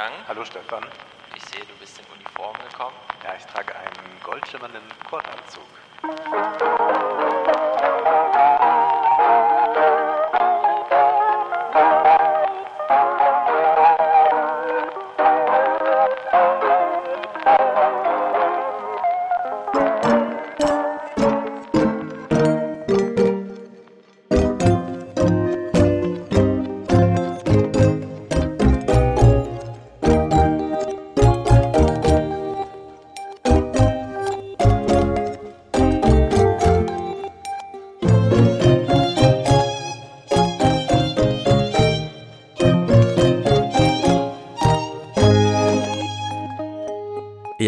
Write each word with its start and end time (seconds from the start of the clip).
Wolfgang. 0.00 0.28
Hallo 0.28 0.44
Stefan. 0.44 0.84
Ich 1.36 1.42
sehe, 1.44 1.60
du 1.60 1.74
bist 1.78 1.98
in 1.98 2.06
Uniform 2.16 2.56
gekommen. 2.70 2.96
Ja, 3.22 3.34
ich 3.36 3.44
trage 3.44 3.74
einen 3.76 4.20
goldschimmernden 4.24 4.82
Kordanzug. 5.10 5.62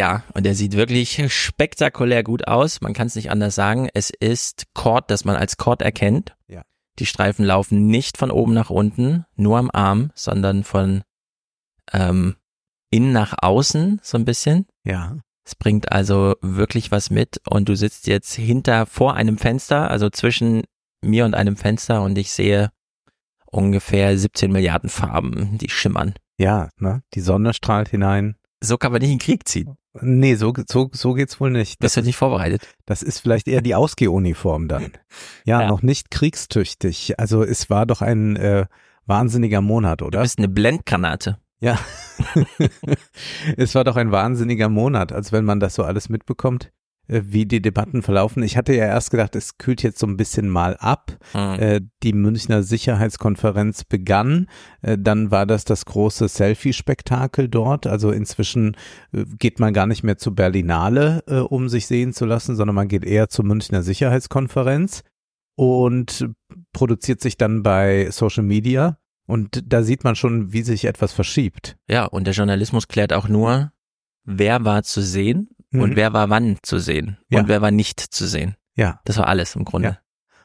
Ja, 0.02 0.24
und 0.34 0.44
er 0.44 0.56
sieht 0.56 0.72
wirklich 0.76 1.32
spektakulär 1.32 2.24
gut 2.24 2.48
aus. 2.48 2.80
Man 2.80 2.92
kann 2.92 3.06
es 3.06 3.14
nicht 3.14 3.30
anders 3.30 3.54
sagen. 3.54 3.88
Es 3.94 4.10
ist 4.10 4.64
Cord, 4.74 5.08
das 5.12 5.24
man 5.24 5.36
als 5.36 5.58
Cord 5.58 5.80
erkennt. 5.80 6.34
Ja. 6.48 6.62
Die 6.98 7.06
Streifen 7.06 7.44
laufen 7.44 7.86
nicht 7.86 8.18
von 8.18 8.32
oben 8.32 8.52
nach 8.52 8.68
unten, 8.68 9.26
nur 9.36 9.58
am 9.58 9.70
Arm, 9.72 10.10
sondern 10.16 10.64
von 10.64 11.04
ähm, 11.92 12.34
innen 12.90 13.12
nach 13.12 13.36
außen 13.40 14.00
so 14.02 14.18
ein 14.18 14.24
bisschen. 14.24 14.66
Ja. 14.82 15.18
Es 15.44 15.54
bringt 15.54 15.92
also 15.92 16.34
wirklich 16.40 16.90
was 16.90 17.10
mit 17.10 17.40
und 17.48 17.68
du 17.68 17.76
sitzt 17.76 18.08
jetzt 18.08 18.34
hinter 18.34 18.86
vor 18.86 19.14
einem 19.14 19.38
Fenster, 19.38 19.88
also 19.88 20.10
zwischen 20.10 20.64
mir 21.00 21.24
und 21.26 21.36
einem 21.36 21.56
Fenster 21.56 22.02
und 22.02 22.18
ich 22.18 22.32
sehe 22.32 22.72
ungefähr 23.46 24.18
17 24.18 24.50
Milliarden 24.50 24.90
Farben, 24.90 25.58
die 25.58 25.68
schimmern. 25.68 26.14
Ja, 26.38 26.70
ne? 26.78 27.04
Die 27.14 27.20
Sonne 27.20 27.54
strahlt 27.54 27.90
hinein. 27.90 28.34
So 28.60 28.78
kann 28.78 28.90
man 28.90 29.00
nicht 29.00 29.12
in 29.12 29.18
den 29.18 29.24
Krieg 29.24 29.46
ziehen. 29.46 29.76
Nee, 30.00 30.36
so, 30.36 30.54
so, 30.68 30.88
so 30.92 31.12
geht's 31.12 31.38
wohl 31.38 31.50
nicht. 31.50 31.78
Bist 31.78 31.96
du 31.96 32.02
nicht 32.02 32.16
vorbereitet? 32.16 32.66
Das 32.86 33.02
ist 33.02 33.18
vielleicht 33.20 33.46
eher 33.46 33.60
die 33.60 33.74
Ausgehuniform 33.74 34.66
dann. 34.68 34.92
Ja, 35.44 35.62
Ja. 35.62 35.68
noch 35.68 35.82
nicht 35.82 36.10
kriegstüchtig. 36.10 37.18
Also 37.18 37.42
es 37.42 37.68
war 37.68 37.84
doch 37.84 38.00
ein 38.00 38.36
äh, 38.36 38.66
wahnsinniger 39.06 39.60
Monat, 39.60 40.00
Du 40.00 40.06
oder? 40.06 40.22
bist 40.22 40.38
eine 40.38 40.48
Blendgranate. 40.48 41.38
Ja. 41.60 41.78
es 43.56 43.74
war 43.74 43.84
doch 43.84 43.96
ein 43.96 44.10
wahnsinniger 44.12 44.68
Monat, 44.68 45.12
als 45.12 45.32
wenn 45.32 45.44
man 45.44 45.60
das 45.60 45.74
so 45.74 45.84
alles 45.84 46.08
mitbekommt, 46.08 46.72
wie 47.08 47.46
die 47.46 47.60
Debatten 47.60 48.02
verlaufen. 48.02 48.42
Ich 48.42 48.56
hatte 48.56 48.74
ja 48.74 48.86
erst 48.86 49.10
gedacht, 49.10 49.34
es 49.36 49.58
kühlt 49.58 49.82
jetzt 49.82 49.98
so 49.98 50.06
ein 50.06 50.16
bisschen 50.16 50.48
mal 50.48 50.76
ab. 50.76 51.18
Hm. 51.32 51.60
Äh, 51.60 51.80
die 52.02 52.12
Münchner 52.12 52.62
Sicherheitskonferenz 52.62 53.84
begann. 53.84 54.46
Äh, 54.82 54.96
dann 54.98 55.30
war 55.30 55.46
das 55.46 55.64
das 55.64 55.84
große 55.84 56.28
Selfie-Spektakel 56.28 57.48
dort. 57.48 57.86
Also 57.86 58.12
inzwischen 58.12 58.76
äh, 59.12 59.24
geht 59.38 59.58
man 59.58 59.72
gar 59.74 59.86
nicht 59.86 60.04
mehr 60.04 60.16
zur 60.16 60.34
Berlinale, 60.34 61.22
äh, 61.26 61.38
um 61.38 61.68
sich 61.68 61.86
sehen 61.86 62.12
zu 62.12 62.24
lassen, 62.24 62.56
sondern 62.56 62.76
man 62.76 62.88
geht 62.88 63.04
eher 63.04 63.28
zur 63.28 63.44
Münchner 63.44 63.82
Sicherheitskonferenz 63.82 65.02
und 65.56 66.28
produziert 66.72 67.20
sich 67.20 67.36
dann 67.36 67.62
bei 67.62 68.10
Social 68.10 68.44
Media. 68.44 68.98
Und 69.26 69.62
da 69.66 69.82
sieht 69.82 70.04
man 70.04 70.16
schon, 70.16 70.52
wie 70.52 70.62
sich 70.62 70.84
etwas 70.84 71.12
verschiebt. 71.12 71.76
Ja, 71.88 72.04
und 72.06 72.26
der 72.26 72.34
Journalismus 72.34 72.88
klärt 72.88 73.12
auch 73.12 73.28
nur, 73.28 73.72
wer 74.24 74.64
war 74.64 74.82
zu 74.82 75.00
sehen 75.00 75.48
und 75.72 75.90
Mhm. 75.90 75.96
wer 75.96 76.12
war 76.12 76.30
wann 76.30 76.58
zu 76.62 76.78
sehen 76.78 77.18
Ja. 77.30 77.40
und 77.40 77.48
wer 77.48 77.60
war 77.62 77.70
nicht 77.70 78.00
zu 78.00 78.26
sehen. 78.26 78.56
Ja, 78.76 79.00
Das 79.04 79.18
war 79.18 79.26
alles 79.28 79.54
im 79.56 79.64
Grunde. 79.64 79.88
Ja. 79.88 79.98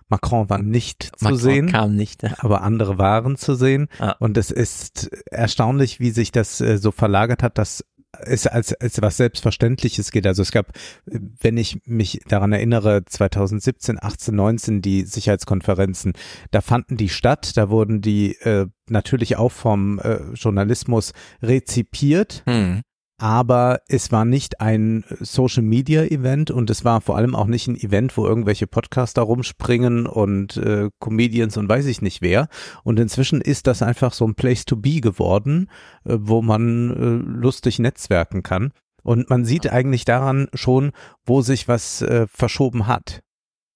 Macron 0.09 0.49
war 0.49 0.57
nicht 0.59 1.03
zu 1.17 1.23
Macron 1.25 1.39
sehen. 1.39 1.67
kam 1.71 1.95
nicht. 1.95 2.23
aber 2.43 2.61
andere 2.61 2.97
waren 2.97 3.35
zu 3.35 3.55
sehen. 3.55 3.87
Ah. 3.99 4.15
Und 4.19 4.37
es 4.37 4.51
ist 4.51 5.09
erstaunlich, 5.31 5.99
wie 5.99 6.11
sich 6.11 6.31
das 6.31 6.61
äh, 6.61 6.77
so 6.77 6.91
verlagert 6.91 7.43
hat, 7.43 7.57
dass 7.57 7.83
es 8.19 8.47
als, 8.47 8.73
als 8.73 9.01
was 9.01 9.17
Selbstverständliches 9.17 10.11
geht. 10.11 10.25
Also 10.25 10.41
es 10.41 10.51
gab, 10.51 10.71
wenn 11.05 11.57
ich 11.57 11.81
mich 11.85 12.21
daran 12.27 12.53
erinnere, 12.53 13.03
2017, 13.05 14.01
18, 14.01 14.33
19 14.33 14.81
die 14.81 15.03
Sicherheitskonferenzen, 15.03 16.13
da 16.51 16.61
fanden 16.61 16.95
die 16.97 17.09
statt, 17.09 17.57
da 17.57 17.69
wurden 17.69 17.99
die 18.01 18.35
äh, 18.39 18.67
natürlich 18.89 19.35
auch 19.35 19.51
vom 19.51 19.99
äh, 19.99 20.19
Journalismus 20.33 21.11
rezipiert, 21.43 22.43
Hm. 22.47 22.81
Aber 23.17 23.81
es 23.87 24.11
war 24.11 24.25
nicht 24.25 24.61
ein 24.61 25.03
Social 25.19 25.63
Media 25.63 26.03
Event 26.03 26.51
und 26.51 26.69
es 26.69 26.85
war 26.85 27.01
vor 27.01 27.17
allem 27.17 27.35
auch 27.35 27.47
nicht 27.47 27.67
ein 27.67 27.75
Event, 27.75 28.15
wo 28.15 28.27
irgendwelche 28.27 28.67
Podcaster 28.67 29.23
rumspringen 29.23 30.05
und 30.05 30.57
äh, 30.57 30.89
Comedians 30.99 31.57
und 31.57 31.67
weiß 31.67 31.87
ich 31.87 32.01
nicht 32.01 32.21
wer. 32.21 32.47
Und 32.83 32.99
inzwischen 32.99 33.41
ist 33.41 33.65
das 33.65 33.81
einfach 33.81 34.13
so 34.13 34.25
ein 34.25 34.35
Place 34.35 34.65
to 34.65 34.75
be 34.75 35.01
geworden, 35.01 35.69
äh, 36.05 36.17
wo 36.19 36.43
man 36.43 36.91
äh, 36.91 37.39
lustig 37.39 37.79
netzwerken 37.79 38.43
kann. 38.43 38.71
Und 39.01 39.29
man 39.29 39.45
sieht 39.45 39.71
eigentlich 39.71 40.05
daran 40.05 40.47
schon, 40.53 40.91
wo 41.25 41.41
sich 41.41 41.67
was 41.67 42.03
äh, 42.03 42.27
verschoben 42.27 42.85
hat. 42.85 43.21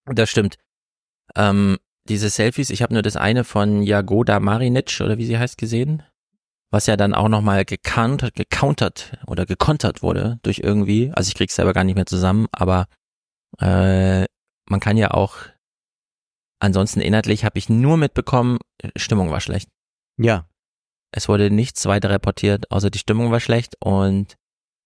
Das 0.06 0.30
stimmt. 0.30 0.58
Ähm, 1.36 1.78
diese 2.10 2.30
Selfies, 2.30 2.70
ich 2.70 2.82
habe 2.84 2.94
nur 2.94 3.02
das 3.02 3.16
eine 3.16 3.44
von 3.44 3.82
Jagoda 3.82 4.40
Marinic 4.40 5.00
oder 5.02 5.18
wie 5.18 5.26
sie 5.26 5.38
heißt 5.40 5.58
gesehen, 5.58 6.04
was 6.72 6.88
ja 6.88 6.96
dann 6.96 7.14
auch 7.14 7.28
nochmal 7.28 7.66
gecountert, 7.66 8.34
gecountert 8.34 9.18
oder 9.28 9.46
gekontert 9.46 10.02
wurde 10.02 10.40
durch 10.42 10.60
irgendwie, 10.60 11.12
also 11.14 11.28
ich 11.28 11.36
krieg's 11.36 11.56
selber 11.56 11.74
gar 11.74 11.84
nicht 11.84 11.96
mehr 11.96 12.06
zusammen, 12.06 12.48
aber 12.52 12.88
äh, 13.60 14.26
man 14.70 14.80
kann 14.80 14.98
ja 14.98 15.12
auch, 15.12 15.36
ansonsten 16.60 17.02
inhaltlich 17.02 17.44
habe 17.44 17.60
ich 17.60 17.70
nur 17.70 17.98
mitbekommen, 17.98 18.58
Stimmung 18.96 19.30
war 19.30 19.42
schlecht. 19.42 19.70
Ja, 20.18 20.48
Es 21.12 21.28
wurde 21.28 21.52
nichts 21.52 21.86
weiter 21.86 22.10
reportiert, 22.10 22.72
außer 22.72 22.90
die 22.90 23.00
Stimmung 23.00 23.32
war 23.32 23.42
schlecht 23.42 23.76
und 23.82 24.36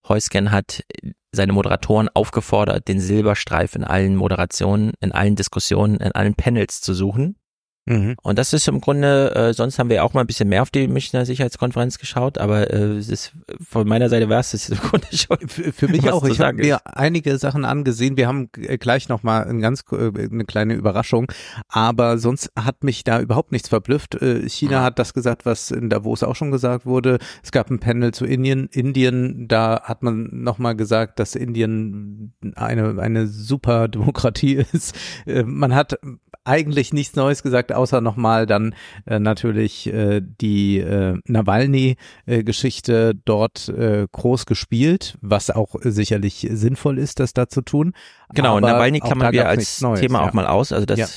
Heusgen 0.07 0.51
hat 0.51 0.83
seine 1.31 1.53
Moderatoren 1.53 2.09
aufgefordert, 2.09 2.87
den 2.87 2.99
Silberstreif 2.99 3.75
in 3.75 3.83
allen 3.83 4.15
Moderationen, 4.15 4.93
in 4.99 5.11
allen 5.11 5.35
Diskussionen, 5.35 5.97
in 5.97 6.11
allen 6.13 6.35
Panels 6.35 6.81
zu 6.81 6.93
suchen. 6.93 7.37
Mhm. 7.85 8.15
Und 8.21 8.39
das 8.39 8.53
ist 8.53 8.67
im 8.67 8.81
Grunde, 8.81 9.33
äh, 9.35 9.53
sonst 9.53 9.79
haben 9.79 9.89
wir 9.89 10.03
auch 10.03 10.13
mal 10.13 10.21
ein 10.21 10.27
bisschen 10.27 10.49
mehr 10.49 10.61
auf 10.61 10.69
die 10.69 10.87
Münchner 10.87 11.25
Sicherheitskonferenz 11.25 11.97
geschaut, 11.97 12.37
aber 12.37 12.71
äh, 12.71 12.97
es 12.97 13.09
ist 13.09 13.33
von 13.67 13.87
meiner 13.87 14.09
Seite 14.09 14.29
war 14.29 14.39
es 14.39 14.51
das 14.51 14.69
im 14.69 14.77
Grunde 14.77 15.07
schon. 15.11 15.37
Für, 15.47 15.71
für 15.71 15.87
mich 15.87 16.09
auch. 16.11 16.23
Ich 16.25 16.39
habe 16.39 16.53
mir 16.53 16.79
einige 16.85 17.37
Sachen 17.37 17.65
angesehen. 17.65 18.17
Wir 18.17 18.27
haben 18.27 18.49
äh, 18.57 18.77
gleich 18.77 19.09
noch 19.09 19.23
mal 19.23 19.43
ein 19.45 19.61
ganz 19.61 19.83
äh, 19.91 20.11
eine 20.15 20.45
kleine 20.45 20.73
Überraschung, 20.73 21.31
aber 21.67 22.17
sonst 22.17 22.51
hat 22.57 22.83
mich 22.83 23.03
da 23.03 23.19
überhaupt 23.19 23.51
nichts 23.51 23.69
verblüfft. 23.69 24.15
Äh, 24.15 24.47
China 24.49 24.79
Mhm. 24.79 24.83
hat 24.83 24.99
das 24.99 25.13
gesagt, 25.13 25.45
was 25.45 25.71
in 25.71 25.89
Davos 25.89 26.23
auch 26.23 26.35
schon 26.35 26.51
gesagt 26.51 26.85
wurde. 26.85 27.19
Es 27.43 27.51
gab 27.51 27.69
ein 27.69 27.79
Panel 27.79 28.13
zu 28.13 28.25
Indien. 28.25 28.67
Indien, 28.71 29.47
da 29.47 29.81
hat 29.83 30.03
man 30.03 30.29
noch 30.31 30.57
mal 30.57 30.73
gesagt, 30.75 31.19
dass 31.19 31.35
Indien 31.35 32.33
eine 32.55 32.99
eine 32.99 33.27
super 33.27 33.87
Demokratie 33.87 34.55
ist. 34.73 34.95
Äh, 35.25 35.43
man 35.43 35.75
hat 35.75 35.97
eigentlich 36.45 36.93
nichts 36.93 37.15
Neues 37.15 37.43
gesagt, 37.43 37.73
außer 37.73 38.01
nochmal 38.01 38.45
dann 38.45 38.75
äh, 39.05 39.19
natürlich 39.19 39.87
äh, 39.87 40.21
die 40.21 40.79
äh, 40.79 41.17
Nawalny-Geschichte 41.25 43.13
dort 43.25 43.69
äh, 43.69 44.07
groß 44.11 44.45
gespielt, 44.45 45.17
was 45.21 45.49
auch 45.49 45.75
sicherlich 45.81 46.47
sinnvoll 46.51 46.99
ist, 46.99 47.19
das 47.19 47.33
da 47.33 47.47
zu 47.47 47.61
tun. 47.61 47.93
Genau, 48.33 48.57
Aber 48.57 48.61
Nawalny 48.67 49.01
man 49.17 49.33
wir 49.33 49.47
als 49.47 49.81
Neues, 49.81 49.99
Thema 49.99 50.21
ja. 50.21 50.29
auch 50.29 50.33
mal 50.33 50.47
aus. 50.47 50.71
Also 50.71 50.85
das, 50.85 50.99
Ja. 50.99 51.07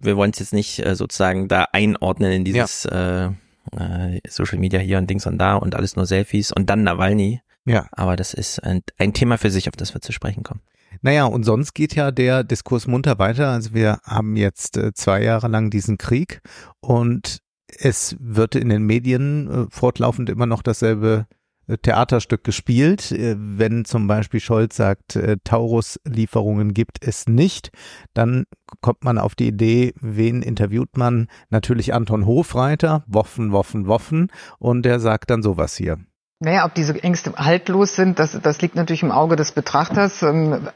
wir 0.00 0.16
wollen 0.16 0.30
es 0.30 0.38
jetzt 0.38 0.52
nicht 0.52 0.84
äh, 0.84 0.94
sozusagen 0.94 1.48
da 1.48 1.66
einordnen 1.72 2.32
in 2.32 2.44
dieses 2.44 2.84
äh, 2.84 3.26
äh, 3.26 4.20
Social 4.28 4.58
Media 4.58 4.80
hier 4.80 4.98
und 4.98 5.08
Dings 5.08 5.26
und 5.26 5.38
da 5.38 5.56
und 5.56 5.74
alles 5.74 5.96
nur 5.96 6.06
Selfies 6.06 6.52
und 6.52 6.70
dann 6.70 6.82
Nawalny. 6.82 7.40
Ja. 7.64 7.86
Aber 7.92 8.16
das 8.16 8.34
ist 8.34 8.62
ein, 8.62 8.82
ein 8.98 9.12
Thema 9.12 9.38
für 9.38 9.50
sich, 9.50 9.68
auf 9.68 9.76
das 9.76 9.94
wir 9.94 10.00
zu 10.00 10.12
sprechen 10.12 10.42
kommen. 10.42 10.60
Naja, 11.00 11.24
und 11.24 11.44
sonst 11.44 11.74
geht 11.74 11.94
ja 11.94 12.10
der 12.10 12.44
Diskurs 12.44 12.86
munter 12.86 13.18
weiter. 13.18 13.50
Also 13.50 13.74
wir 13.74 13.98
haben 14.04 14.36
jetzt 14.36 14.76
äh, 14.76 14.92
zwei 14.92 15.22
Jahre 15.22 15.48
lang 15.48 15.70
diesen 15.70 15.98
Krieg 15.98 16.42
und 16.80 17.38
es 17.78 18.16
wird 18.20 18.54
in 18.54 18.68
den 18.68 18.82
Medien 18.82 19.48
äh, 19.48 19.66
fortlaufend 19.70 20.28
immer 20.28 20.46
noch 20.46 20.62
dasselbe 20.62 21.26
äh, 21.66 21.78
Theaterstück 21.78 22.44
gespielt. 22.44 23.14
Wenn 23.16 23.84
zum 23.84 24.06
Beispiel 24.06 24.40
Scholz 24.40 24.76
sagt, 24.76 25.18
Taurus-Lieferungen 25.44 26.74
gibt 26.74 26.98
es 27.00 27.26
nicht, 27.26 27.70
dann 28.14 28.44
kommt 28.80 29.04
man 29.04 29.18
auf 29.18 29.34
die 29.34 29.48
Idee, 29.48 29.94
wen 30.00 30.42
interviewt 30.42 30.96
man? 30.96 31.28
Natürlich 31.50 31.94
Anton 31.94 32.26
Hofreiter, 32.26 33.04
Woffen, 33.06 33.52
Woffen, 33.52 33.86
Woffen. 33.86 34.28
Und 34.58 34.82
der 34.82 35.00
sagt 35.00 35.30
dann 35.30 35.42
sowas 35.42 35.76
hier. 35.76 35.98
Naja, 36.44 36.64
ob 36.64 36.74
diese 36.74 37.00
Ängste 37.00 37.34
haltlos 37.36 37.94
sind, 37.94 38.18
das, 38.18 38.36
das 38.42 38.60
liegt 38.60 38.74
natürlich 38.74 39.04
im 39.04 39.12
Auge 39.12 39.36
des 39.36 39.52
Betrachters. 39.52 40.24
Ähm, 40.24 40.68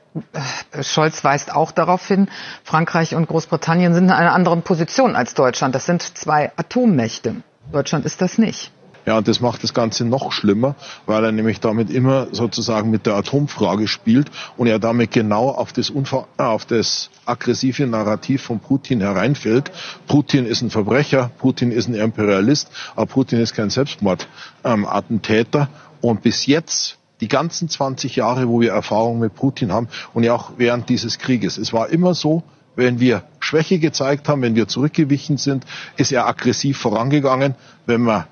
äh, 0.72 0.84
Scholz 0.84 1.24
weist 1.24 1.52
auch 1.52 1.72
darauf 1.72 2.06
hin, 2.06 2.28
Frankreich 2.62 3.16
und 3.16 3.26
Großbritannien 3.26 3.92
sind 3.92 4.04
in 4.04 4.10
einer 4.12 4.32
anderen 4.32 4.62
Position 4.62 5.16
als 5.16 5.34
Deutschland. 5.34 5.74
Das 5.74 5.84
sind 5.84 6.02
zwei 6.02 6.52
Atommächte. 6.56 7.34
Deutschland 7.72 8.06
ist 8.06 8.22
das 8.22 8.38
nicht. 8.38 8.70
Ja, 9.06 9.18
und 9.18 9.28
das 9.28 9.40
macht 9.40 9.62
das 9.62 9.72
Ganze 9.72 10.04
noch 10.04 10.32
schlimmer, 10.32 10.74
weil 11.06 11.22
er 11.22 11.30
nämlich 11.30 11.60
damit 11.60 11.90
immer 11.90 12.26
sozusagen 12.32 12.90
mit 12.90 13.06
der 13.06 13.14
Atomfrage 13.14 13.86
spielt 13.86 14.32
und 14.56 14.66
er 14.66 14.80
damit 14.80 15.12
genau 15.12 15.48
auf 15.50 15.72
das, 15.72 15.90
Unver 15.90 16.26
äh, 16.38 16.42
auf 16.42 16.66
das 16.66 17.10
aggressive 17.24 17.86
Narrativ 17.86 18.42
von 18.42 18.58
Putin 18.58 19.00
hereinfällt. 19.00 19.70
Putin 20.08 20.44
ist 20.44 20.62
ein 20.62 20.70
Verbrecher, 20.70 21.30
Putin 21.38 21.70
ist 21.70 21.88
ein 21.88 21.94
Imperialist, 21.94 22.68
aber 22.96 23.06
Putin 23.06 23.38
ist 23.38 23.54
kein 23.54 23.70
Selbstmordattentäter. 23.70 25.60
Ähm, 25.60 25.68
und 26.00 26.22
bis 26.22 26.46
jetzt 26.46 26.98
die 27.20 27.28
ganzen 27.28 27.68
20 27.68 28.16
Jahre, 28.16 28.48
wo 28.48 28.60
wir 28.60 28.72
Erfahrung 28.72 29.20
mit 29.20 29.36
Putin 29.36 29.72
haben 29.72 29.88
und 30.14 30.24
ja 30.24 30.34
auch 30.34 30.54
während 30.56 30.88
dieses 30.88 31.18
Krieges. 31.18 31.58
Es 31.58 31.72
war 31.72 31.90
immer 31.90 32.14
so, 32.14 32.42
wenn 32.74 32.98
wir 32.98 33.22
Schwäche 33.38 33.78
gezeigt 33.78 34.28
haben, 34.28 34.42
wenn 34.42 34.56
wir 34.56 34.68
zurückgewichen 34.68 35.36
sind, 35.36 35.64
ist 35.96 36.12
er 36.12 36.26
aggressiv 36.26 36.76
vorangegangen. 36.78 37.54
Wenn 37.86 38.02
man 38.02 38.24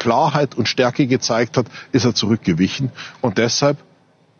Klarheit 0.00 0.56
und 0.56 0.66
Stärke 0.66 1.06
gezeigt 1.06 1.56
hat, 1.56 1.66
ist 1.92 2.04
er 2.04 2.14
zurückgewichen. 2.14 2.90
Und 3.20 3.38
deshalb 3.38 3.76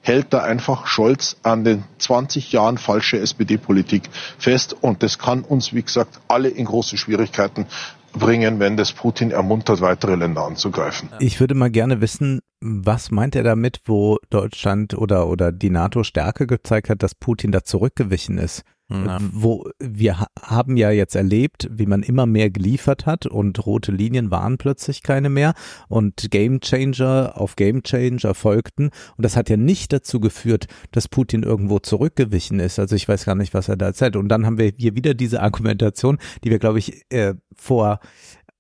hält 0.01 0.33
da 0.33 0.43
einfach 0.43 0.87
Scholz 0.87 1.37
an 1.43 1.63
den 1.63 1.85
20 1.99 2.51
Jahren 2.51 2.79
falsche 2.79 3.19
SPD-Politik 3.19 4.09
fest. 4.39 4.75
Und 4.81 5.03
das 5.03 5.19
kann 5.19 5.43
uns, 5.43 5.75
wie 5.75 5.83
gesagt, 5.83 6.21
alle 6.27 6.49
in 6.49 6.65
große 6.65 6.97
Schwierigkeiten 6.97 7.67
bringen, 8.13 8.59
wenn 8.59 8.77
das 8.77 8.93
Putin 8.93 9.31
ermuntert, 9.31 9.83
weitere 9.83 10.17
Länder 10.17 10.45
anzugreifen. 10.45 11.11
Ich 11.21 11.39
würde 11.39 11.55
mal 11.55 11.71
gerne 11.71 12.01
wissen, 12.01 12.41
was 12.61 13.11
meint 13.11 13.37
er 13.37 13.43
damit, 13.43 13.83
wo 13.85 14.19
Deutschland 14.31 14.95
oder, 14.97 15.29
oder 15.29 15.53
die 15.53 15.71
NATO 15.71 16.03
Stärke 16.03 16.47
gezeigt 16.47 16.89
hat, 16.89 17.03
dass 17.03 17.15
Putin 17.15 17.53
da 17.53 17.63
zurückgewichen 17.63 18.39
ist? 18.39 18.63
Ja. 18.91 19.19
Wo 19.33 19.69
wir 19.79 20.27
haben 20.43 20.77
ja 20.77 20.91
jetzt 20.91 21.15
erlebt, 21.15 21.69
wie 21.71 21.87
man 21.87 22.03
immer 22.03 22.27
mehr 22.27 22.51
geliefert 22.51 23.07
hat 23.07 23.27
und 23.27 23.65
rote 23.65 23.93
Linien 23.93 24.31
waren 24.31 24.59
plötzlich 24.59 25.03
keine 25.03 25.31
mehr 25.31 25.55
und 25.89 26.31
Game 26.31 26.61
Changer 26.61 27.35
auf 27.37 27.57
Game 27.57 27.83
Changer 27.83 28.35
folgten 28.35 28.91
und 29.17 29.25
das 29.25 29.37
hat 29.37 29.49
ja 29.49 29.57
nicht 29.57 29.93
dazu 29.93 30.21
geführt, 30.21 30.67
dass 30.93 31.09
Putin 31.09 31.43
irgendwo 31.43 31.79
zurückgewichen 31.79 32.61
ist. 32.61 32.79
Also 32.79 32.97
ich 32.97 33.09
weiß 33.09 33.25
gar 33.25 33.35
nicht, 33.35 33.55
was 33.55 33.69
er 33.69 33.77
da 33.77 33.87
erzählt. 33.87 34.17
Und 34.17 34.29
dann 34.29 34.47
haben 34.47 34.59
wir 34.59 34.73
hier 34.77 34.95
wieder 34.95 35.15
diese 35.15 35.43
Argumentation, 35.43 36.19
die 36.45 36.51
wir 36.51 36.59
glaube 36.59 36.79
ich 36.79 37.05
äh, 37.11 37.35
vor 37.55 38.01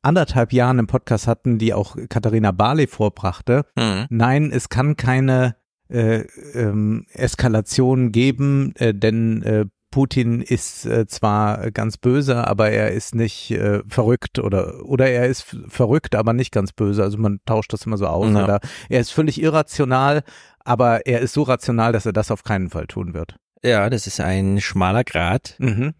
anderthalb 0.02 0.52
Jahren 0.52 0.78
im 0.78 0.86
Podcast 0.86 1.26
hatten, 1.26 1.58
die 1.58 1.74
auch 1.74 1.96
Katharina 2.08 2.52
Barley 2.52 2.86
vorbrachte. 2.86 3.64
Mhm. 3.76 4.06
Nein, 4.08 4.50
es 4.52 4.68
kann 4.68 4.96
keine 4.96 5.56
äh, 5.88 6.20
ähm, 6.54 7.06
Eskalation 7.12 8.12
geben, 8.12 8.72
äh, 8.76 8.94
denn 8.94 9.42
äh, 9.42 9.66
Putin 9.90 10.40
ist 10.40 10.86
äh, 10.86 11.06
zwar 11.06 11.70
ganz 11.70 11.96
böse, 11.98 12.46
aber 12.46 12.70
er 12.70 12.92
ist 12.92 13.14
nicht 13.14 13.50
äh, 13.50 13.82
verrückt 13.88 14.38
oder 14.38 14.84
oder 14.84 15.08
er 15.08 15.26
ist 15.26 15.56
verrückt, 15.68 16.14
aber 16.14 16.32
nicht 16.32 16.52
ganz 16.52 16.72
böse. 16.72 17.02
Also 17.02 17.18
man 17.18 17.40
tauscht 17.44 17.72
das 17.72 17.86
immer 17.86 17.96
so 17.96 18.06
aus. 18.06 18.32
Ja. 18.32 18.44
Oder 18.44 18.60
er 18.88 19.00
ist 19.00 19.10
völlig 19.10 19.40
irrational, 19.40 20.22
aber 20.64 21.06
er 21.06 21.20
ist 21.20 21.32
so 21.32 21.42
rational, 21.42 21.92
dass 21.92 22.06
er 22.06 22.12
das 22.12 22.30
auf 22.30 22.44
keinen 22.44 22.70
Fall 22.70 22.86
tun 22.86 23.14
wird. 23.14 23.36
Ja, 23.62 23.90
das 23.90 24.06
ist 24.06 24.20
ein 24.20 24.60
schmaler 24.60 25.04
Grad. 25.04 25.56
Mhm. 25.58 25.94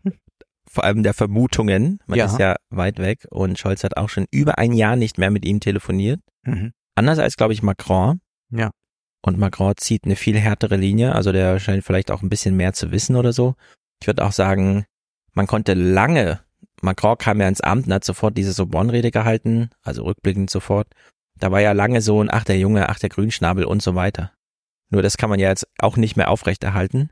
Vor 0.71 0.85
allem 0.85 1.03
der 1.03 1.15
Vermutungen. 1.15 1.99
Man 2.07 2.19
ja. 2.19 2.27
ist 2.27 2.39
ja 2.39 2.57
weit 2.71 2.99
weg 2.99 3.27
und 3.31 3.59
Scholz 3.59 3.83
hat 3.83 3.97
auch 3.97 4.09
schon 4.09 4.27
über 4.31 4.59
ein 4.59 4.73
Jahr 4.73 4.97
nicht 4.97 5.19
mehr 5.19 5.31
mit 5.31 5.45
ihm 5.45 5.61
telefoniert. 5.61 6.21
Mhm. 6.45 6.73
Anders 6.95 7.19
als, 7.19 7.37
glaube 7.37 7.53
ich, 7.53 7.63
Macron. 7.63 8.21
Ja. 8.51 8.71
Und 9.23 9.39
Macron 9.39 9.75
zieht 9.77 10.05
eine 10.05 10.17
viel 10.17 10.39
härtere 10.39 10.77
Linie, 10.77 11.15
also 11.15 11.33
der 11.33 11.59
scheint 11.59 11.85
vielleicht 11.85 12.11
auch 12.11 12.23
ein 12.23 12.31
bisschen 12.31 12.57
mehr 12.57 12.73
zu 12.73 12.91
wissen 12.91 13.17
oder 13.17 13.33
so. 13.33 13.55
Ich 14.01 14.07
würde 14.07 14.25
auch 14.25 14.33
sagen, 14.33 14.87
man 15.33 15.47
konnte 15.47 15.75
lange, 15.75 16.41
Macron 16.83 17.19
kam 17.19 17.41
ja 17.41 17.49
ins 17.49 17.61
Amt 17.61 17.87
und 17.87 17.93
hat 17.93 18.05
sofort 18.05 18.37
diese 18.37 18.53
Sorbonne-Rede 18.53 19.11
gehalten, 19.11 19.71
also 19.83 20.05
rückblickend 20.05 20.51
sofort. 20.51 20.89
Da 21.39 21.51
war 21.51 21.61
ja 21.61 21.73
lange 21.73 22.01
so 22.01 22.23
ein, 22.23 22.31
ach 22.31 22.45
der 22.45 22.59
Junge, 22.59 22.89
ach 22.89 22.99
der 22.99 23.11
Grünschnabel 23.11 23.65
und 23.65 23.83
so 23.83 23.95
weiter. 23.95 24.33
Nur 24.91 25.03
das 25.03 25.17
kann 25.17 25.31
man 25.31 25.39
ja 25.39 25.49
jetzt 25.49 25.69
auch 25.79 25.97
nicht 25.97 26.17
mehr 26.17 26.31
aufrechterhalten. 26.31 27.11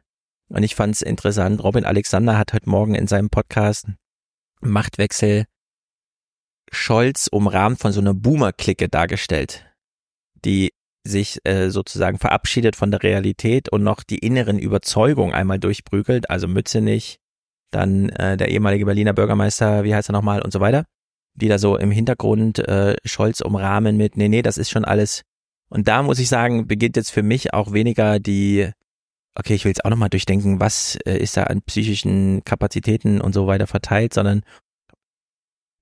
Und 0.49 0.63
ich 0.63 0.75
fand 0.75 0.95
es 0.95 1.03
interessant, 1.03 1.63
Robin 1.63 1.85
Alexander 1.85 2.39
hat 2.39 2.53
heute 2.53 2.69
Morgen 2.69 2.95
in 2.95 3.07
seinem 3.07 3.31
Podcast 3.31 3.87
Machtwechsel 4.61 5.45
Scholz 6.71 7.29
umrahmt 7.31 7.79
von 7.79 7.93
so 7.93 8.01
einer 8.01 8.15
Boomer-Clique 8.15 8.89
dargestellt, 8.89 9.67
die 10.45 10.73
sich 11.07 11.41
äh, 11.45 11.71
sozusagen 11.71 12.19
verabschiedet 12.19 12.77
von 12.77 12.91
der 12.91 13.03
Realität 13.03 13.69
und 13.71 13.83
noch 13.83 14.03
die 14.03 14.19
inneren 14.19 14.59
Überzeugungen 14.59 15.35
einmal 15.35 15.59
durchprügelt, 15.59 16.31
also 16.31 16.49
Mützenich, 16.49 17.19
dann 17.71 18.09
äh, 18.11 18.37
der 18.37 18.49
ehemalige 18.49 18.87
Berliner 18.87 19.13
Bürgermeister, 19.13 19.85
wie 19.85 19.95
heißt 19.95 20.11
er 20.11 20.13
nochmal 20.13 20.43
und 20.43 20.53
so 20.53 20.61
weiter, 20.61 20.85
die 21.35 21.49
da 21.49 21.59
so 21.59 21.77
im 21.77 21.91
Hintergrund 21.91 22.59
äh, 22.61 22.97
Scholz 23.05 23.41
umrahmen 23.41 23.97
mit, 23.97 24.17
nee, 24.17 24.29
nee, 24.29 24.43
das 24.43 24.59
ist 24.59 24.71
schon 24.71 24.85
alles. 24.85 25.23
Und 25.71 25.89
da 25.89 26.03
muss 26.03 26.19
ich 26.19 26.29
sagen, 26.29 26.67
beginnt 26.67 26.97
jetzt 26.97 27.11
für 27.11 27.23
mich 27.23 27.53
auch 27.53 27.73
weniger 27.73 28.19
die, 28.19 28.71
okay, 29.35 29.55
ich 29.55 29.65
will 29.65 29.71
jetzt 29.71 29.85
auch 29.85 29.91
nochmal 29.91 30.09
durchdenken, 30.09 30.61
was 30.61 30.97
äh, 31.07 31.17
ist 31.19 31.37
da 31.37 31.45
an 31.45 31.63
psychischen 31.63 32.43
Kapazitäten 32.45 33.21
und 33.21 33.35
so 33.35 33.47
weiter 33.47 33.67
verteilt, 33.67 34.15
sondern 34.15 34.43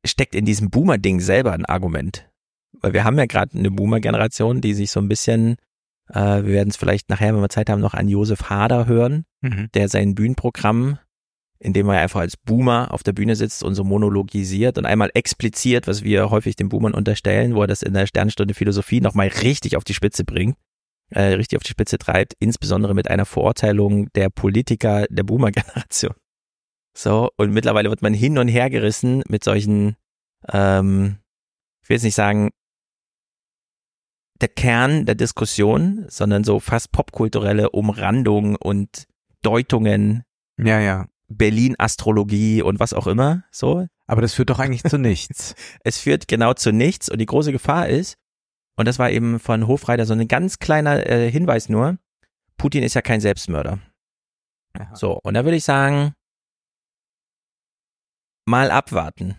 steckt 0.04 0.34
in 0.34 0.44
diesem 0.44 0.70
Boomer-Ding 0.70 1.20
selber 1.20 1.52
ein 1.52 1.64
Argument 1.64 2.25
weil 2.80 2.92
wir 2.92 3.04
haben 3.04 3.18
ja 3.18 3.26
gerade 3.26 3.58
eine 3.58 3.70
Boomer-Generation, 3.70 4.60
die 4.60 4.74
sich 4.74 4.90
so 4.90 5.00
ein 5.00 5.08
bisschen, 5.08 5.56
äh, 6.08 6.42
wir 6.42 6.48
werden 6.48 6.70
es 6.70 6.76
vielleicht 6.76 7.08
nachher, 7.08 7.34
wenn 7.34 7.40
wir 7.40 7.48
Zeit 7.48 7.70
haben, 7.70 7.80
noch 7.80 7.94
an 7.94 8.08
Josef 8.08 8.50
Hader 8.50 8.86
hören, 8.86 9.24
mhm. 9.40 9.68
der 9.74 9.88
sein 9.88 10.14
Bühnenprogramm, 10.14 10.98
in 11.58 11.72
dem 11.72 11.88
er 11.88 12.00
einfach 12.00 12.20
als 12.20 12.36
Boomer 12.36 12.92
auf 12.92 13.02
der 13.02 13.12
Bühne 13.12 13.34
sitzt 13.34 13.62
und 13.62 13.74
so 13.74 13.84
monologisiert 13.84 14.78
und 14.78 14.86
einmal 14.86 15.10
expliziert, 15.14 15.86
was 15.86 16.04
wir 16.04 16.30
häufig 16.30 16.56
den 16.56 16.68
Boomern 16.68 16.94
unterstellen, 16.94 17.54
wo 17.54 17.62
er 17.62 17.66
das 17.66 17.82
in 17.82 17.94
der 17.94 18.06
Sternstunde 18.06 18.54
Philosophie 18.54 19.00
nochmal 19.00 19.28
richtig 19.28 19.76
auf 19.76 19.84
die 19.84 19.94
Spitze 19.94 20.24
bringt, 20.24 20.56
äh, 21.10 21.22
richtig 21.34 21.56
auf 21.56 21.62
die 21.62 21.70
Spitze 21.70 21.98
treibt, 21.98 22.34
insbesondere 22.40 22.94
mit 22.94 23.08
einer 23.08 23.24
Verurteilung 23.24 24.12
der 24.14 24.28
Politiker 24.28 25.06
der 25.08 25.22
Boomer-Generation. 25.22 26.14
So, 26.96 27.30
und 27.36 27.52
mittlerweile 27.52 27.90
wird 27.90 28.02
man 28.02 28.14
hin 28.14 28.38
und 28.38 28.48
her 28.48 28.70
gerissen 28.70 29.22
mit 29.28 29.44
solchen, 29.44 29.96
ähm, 30.50 31.18
ich 31.82 31.90
will 31.90 31.96
jetzt 31.96 32.04
nicht 32.04 32.14
sagen, 32.14 32.50
der 34.40 34.48
Kern 34.48 35.06
der 35.06 35.14
Diskussion, 35.14 36.04
sondern 36.08 36.44
so 36.44 36.60
fast 36.60 36.92
popkulturelle 36.92 37.70
Umrandungen 37.70 38.56
und 38.56 39.04
Deutungen. 39.42 40.24
Ja, 40.58 40.80
ja. 40.80 41.06
Berlin-Astrologie 41.28 42.62
und 42.62 42.78
was 42.78 42.92
auch 42.92 43.06
immer, 43.06 43.44
so. 43.50 43.86
Aber 44.06 44.22
das 44.22 44.34
führt 44.34 44.50
doch 44.50 44.60
eigentlich 44.60 44.84
zu 44.84 44.98
nichts. 44.98 45.54
Es 45.84 45.98
führt 45.98 46.28
genau 46.28 46.54
zu 46.54 46.72
nichts 46.72 47.08
und 47.08 47.18
die 47.18 47.26
große 47.26 47.52
Gefahr 47.52 47.88
ist, 47.88 48.16
und 48.76 48.86
das 48.86 48.98
war 48.98 49.10
eben 49.10 49.40
von 49.40 49.66
Hofreiter 49.66 50.06
so 50.06 50.12
ein 50.12 50.28
ganz 50.28 50.58
kleiner 50.58 51.06
äh, 51.06 51.30
Hinweis 51.30 51.68
nur, 51.68 51.98
Putin 52.58 52.82
ist 52.82 52.94
ja 52.94 53.02
kein 53.02 53.20
Selbstmörder. 53.20 53.80
Aha. 54.74 54.94
So, 54.94 55.18
und 55.22 55.34
da 55.34 55.44
würde 55.44 55.56
ich 55.56 55.64
sagen, 55.64 56.12
mal 58.44 58.70
abwarten. 58.70 59.36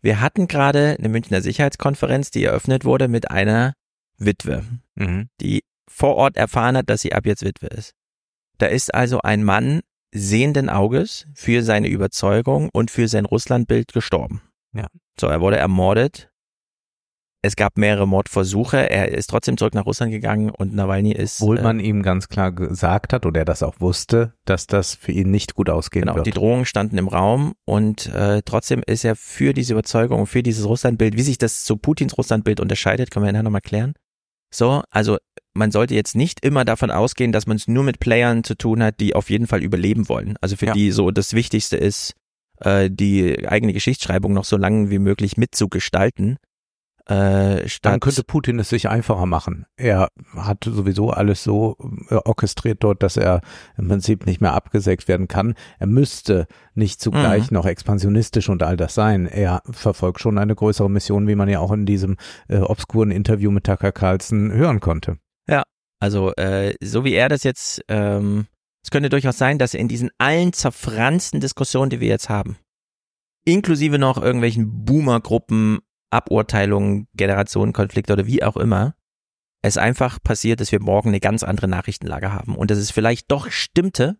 Wir 0.00 0.20
hatten 0.20 0.48
gerade 0.48 0.96
eine 0.98 1.08
Münchner 1.08 1.42
Sicherheitskonferenz, 1.42 2.30
die 2.30 2.44
eröffnet 2.44 2.84
wurde 2.84 3.08
mit 3.08 3.30
einer 3.30 3.74
Witwe, 4.18 4.64
mhm. 4.94 5.28
die 5.40 5.64
vor 5.88 6.16
Ort 6.16 6.36
erfahren 6.36 6.76
hat, 6.76 6.90
dass 6.90 7.00
sie 7.00 7.12
ab 7.12 7.26
jetzt 7.26 7.44
Witwe 7.44 7.68
ist. 7.68 7.94
Da 8.58 8.66
ist 8.66 8.94
also 8.94 9.20
ein 9.22 9.44
Mann 9.44 9.80
sehenden 10.12 10.68
Auges 10.68 11.26
für 11.34 11.62
seine 11.62 11.88
Überzeugung 11.88 12.68
und 12.72 12.90
für 12.90 13.08
sein 13.08 13.24
Russlandbild 13.24 13.92
gestorben. 13.92 14.42
Ja. 14.72 14.86
So, 15.18 15.28
er 15.28 15.40
wurde 15.40 15.56
ermordet 15.56 16.30
es 17.40 17.54
gab 17.54 17.78
mehrere 17.78 18.08
Mordversuche. 18.08 18.90
Er 18.90 19.12
ist 19.12 19.28
trotzdem 19.28 19.56
zurück 19.56 19.74
nach 19.74 19.86
Russland 19.86 20.10
gegangen 20.10 20.50
und 20.50 20.74
Nawalny 20.74 21.12
ist. 21.12 21.40
Obwohl 21.40 21.62
man 21.62 21.78
äh, 21.78 21.84
ihm 21.84 22.02
ganz 22.02 22.28
klar 22.28 22.50
gesagt 22.50 23.12
hat 23.12 23.26
oder 23.26 23.40
er 23.40 23.44
das 23.44 23.62
auch 23.62 23.80
wusste, 23.80 24.34
dass 24.44 24.66
das 24.66 24.94
für 24.94 25.12
ihn 25.12 25.30
nicht 25.30 25.54
gut 25.54 25.70
ausgehen 25.70 26.02
genau, 26.02 26.16
wird. 26.16 26.26
Die 26.26 26.32
Drohungen 26.32 26.64
standen 26.64 26.98
im 26.98 27.06
Raum 27.06 27.54
und 27.64 28.06
äh, 28.06 28.42
trotzdem 28.44 28.82
ist 28.84 29.04
er 29.04 29.14
für 29.14 29.54
diese 29.54 29.72
Überzeugung, 29.74 30.26
für 30.26 30.42
dieses 30.42 30.66
Russlandbild, 30.66 31.16
wie 31.16 31.22
sich 31.22 31.38
das 31.38 31.62
zu 31.62 31.76
Putins 31.76 32.18
Russlandbild 32.18 32.58
unterscheidet, 32.58 33.10
können 33.12 33.24
wir 33.24 33.32
nachher 33.32 33.44
nochmal 33.44 33.60
klären. 33.60 33.94
So, 34.50 34.82
also 34.90 35.18
man 35.54 35.70
sollte 35.70 35.94
jetzt 35.94 36.14
nicht 36.14 36.44
immer 36.44 36.64
davon 36.64 36.90
ausgehen, 36.90 37.32
dass 37.32 37.46
man 37.46 37.56
es 37.56 37.68
nur 37.68 37.84
mit 37.84 38.00
Playern 38.00 38.44
zu 38.44 38.54
tun 38.54 38.82
hat, 38.82 39.00
die 39.00 39.14
auf 39.14 39.30
jeden 39.30 39.46
Fall 39.46 39.62
überleben 39.62 40.08
wollen. 40.08 40.36
Also 40.40 40.56
für 40.56 40.66
ja. 40.66 40.72
die 40.72 40.90
so 40.90 41.10
das 41.10 41.34
Wichtigste 41.34 41.76
ist, 41.76 42.14
äh, 42.60 42.90
die 42.90 43.48
eigene 43.48 43.72
Geschichtsschreibung 43.72 44.32
noch 44.32 44.44
so 44.44 44.56
lange 44.56 44.90
wie 44.90 44.98
möglich 44.98 45.36
mitzugestalten 45.36 46.38
äh, 47.08 47.66
statt 47.66 47.92
Dann 47.92 48.00
könnte 48.00 48.22
Putin 48.22 48.58
es 48.58 48.68
sich 48.68 48.88
einfacher 48.88 49.24
machen. 49.24 49.64
Er 49.76 50.08
hat 50.36 50.64
sowieso 50.64 51.10
alles 51.10 51.42
so 51.42 51.76
äh, 52.10 52.16
orchestriert 52.16 52.84
dort, 52.84 53.02
dass 53.02 53.16
er 53.16 53.40
im 53.78 53.88
Prinzip 53.88 54.26
nicht 54.26 54.42
mehr 54.42 54.52
abgesägt 54.52 55.08
werden 55.08 55.26
kann. 55.26 55.54
Er 55.78 55.86
müsste 55.86 56.46
nicht 56.74 57.00
zugleich 57.00 57.50
mhm. 57.50 57.54
noch 57.54 57.64
expansionistisch 57.66 58.50
und 58.50 58.62
all 58.62 58.76
das 58.76 58.94
sein. 58.94 59.26
Er 59.26 59.62
verfolgt 59.70 60.20
schon 60.20 60.36
eine 60.36 60.54
größere 60.54 60.90
Mission, 60.90 61.26
wie 61.28 61.34
man 61.34 61.48
ja 61.48 61.60
auch 61.60 61.72
in 61.72 61.86
diesem 61.86 62.16
äh, 62.48 62.58
obskuren 62.58 63.10
Interview 63.10 63.50
mit 63.50 63.64
Tucker 63.64 63.92
Carlson 63.92 64.52
hören 64.52 64.80
konnte. 64.80 65.16
Ja, 65.48 65.62
also 66.00 66.34
äh, 66.34 66.74
so 66.82 67.04
wie 67.04 67.14
er 67.14 67.30
das 67.30 67.42
jetzt, 67.42 67.82
ähm, 67.88 68.48
es 68.84 68.90
könnte 68.90 69.08
durchaus 69.08 69.38
sein, 69.38 69.58
dass 69.58 69.72
er 69.72 69.80
in 69.80 69.88
diesen 69.88 70.10
allen 70.18 70.52
zerfransten 70.52 71.40
Diskussionen, 71.40 71.88
die 71.88 72.00
wir 72.00 72.08
jetzt 72.08 72.28
haben, 72.28 72.58
inklusive 73.46 73.98
noch 73.98 74.20
irgendwelchen 74.20 74.84
Boomer-Gruppen 74.84 75.78
Aburteilung, 76.10 77.06
Generationenkonflikt 77.14 78.10
oder 78.10 78.26
wie 78.26 78.42
auch 78.42 78.56
immer, 78.56 78.94
es 79.62 79.76
einfach 79.76 80.22
passiert, 80.22 80.60
dass 80.60 80.72
wir 80.72 80.80
morgen 80.80 81.08
eine 81.08 81.20
ganz 81.20 81.42
andere 81.42 81.68
Nachrichtenlage 81.68 82.32
haben 82.32 82.56
und 82.56 82.70
dass 82.70 82.78
es 82.78 82.90
vielleicht 82.90 83.30
doch 83.30 83.50
stimmte, 83.50 84.16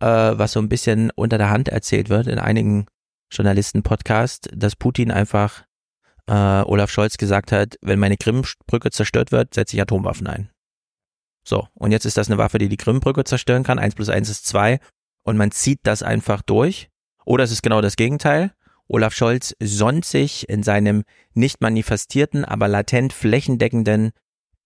äh, 0.00 0.06
was 0.06 0.52
so 0.52 0.60
ein 0.60 0.68
bisschen 0.68 1.10
unter 1.14 1.38
der 1.38 1.50
Hand 1.50 1.68
erzählt 1.68 2.08
wird 2.08 2.26
in 2.26 2.38
einigen 2.38 2.86
Journalisten-Podcast, 3.30 4.50
dass 4.54 4.76
Putin 4.76 5.10
einfach 5.10 5.64
äh, 6.26 6.32
Olaf 6.32 6.90
Scholz 6.90 7.16
gesagt 7.16 7.50
hat, 7.52 7.76
wenn 7.80 7.98
meine 7.98 8.16
Krimbrücke 8.16 8.90
zerstört 8.90 9.32
wird, 9.32 9.54
setze 9.54 9.76
ich 9.76 9.82
Atomwaffen 9.82 10.26
ein. 10.26 10.50
So, 11.44 11.66
und 11.74 11.90
jetzt 11.90 12.04
ist 12.04 12.16
das 12.16 12.28
eine 12.28 12.38
Waffe, 12.38 12.58
die 12.58 12.68
die 12.68 12.76
Krimbrücke 12.76 13.24
zerstören 13.24 13.64
kann. 13.64 13.78
Eins 13.78 13.94
plus 13.96 14.08
eins 14.08 14.28
ist 14.28 14.46
zwei 14.46 14.78
und 15.24 15.36
man 15.36 15.50
zieht 15.50 15.80
das 15.82 16.02
einfach 16.02 16.42
durch. 16.42 16.88
Oder 17.24 17.44
es 17.44 17.50
ist 17.50 17.62
genau 17.62 17.80
das 17.80 17.96
Gegenteil. 17.96 18.52
Olaf 18.92 19.14
Scholz 19.14 19.56
sonnt 19.58 20.04
sich 20.04 20.48
in 20.50 20.62
seinem 20.62 21.04
nicht 21.32 21.62
manifestierten, 21.62 22.44
aber 22.44 22.68
latent 22.68 23.14
flächendeckenden 23.14 24.12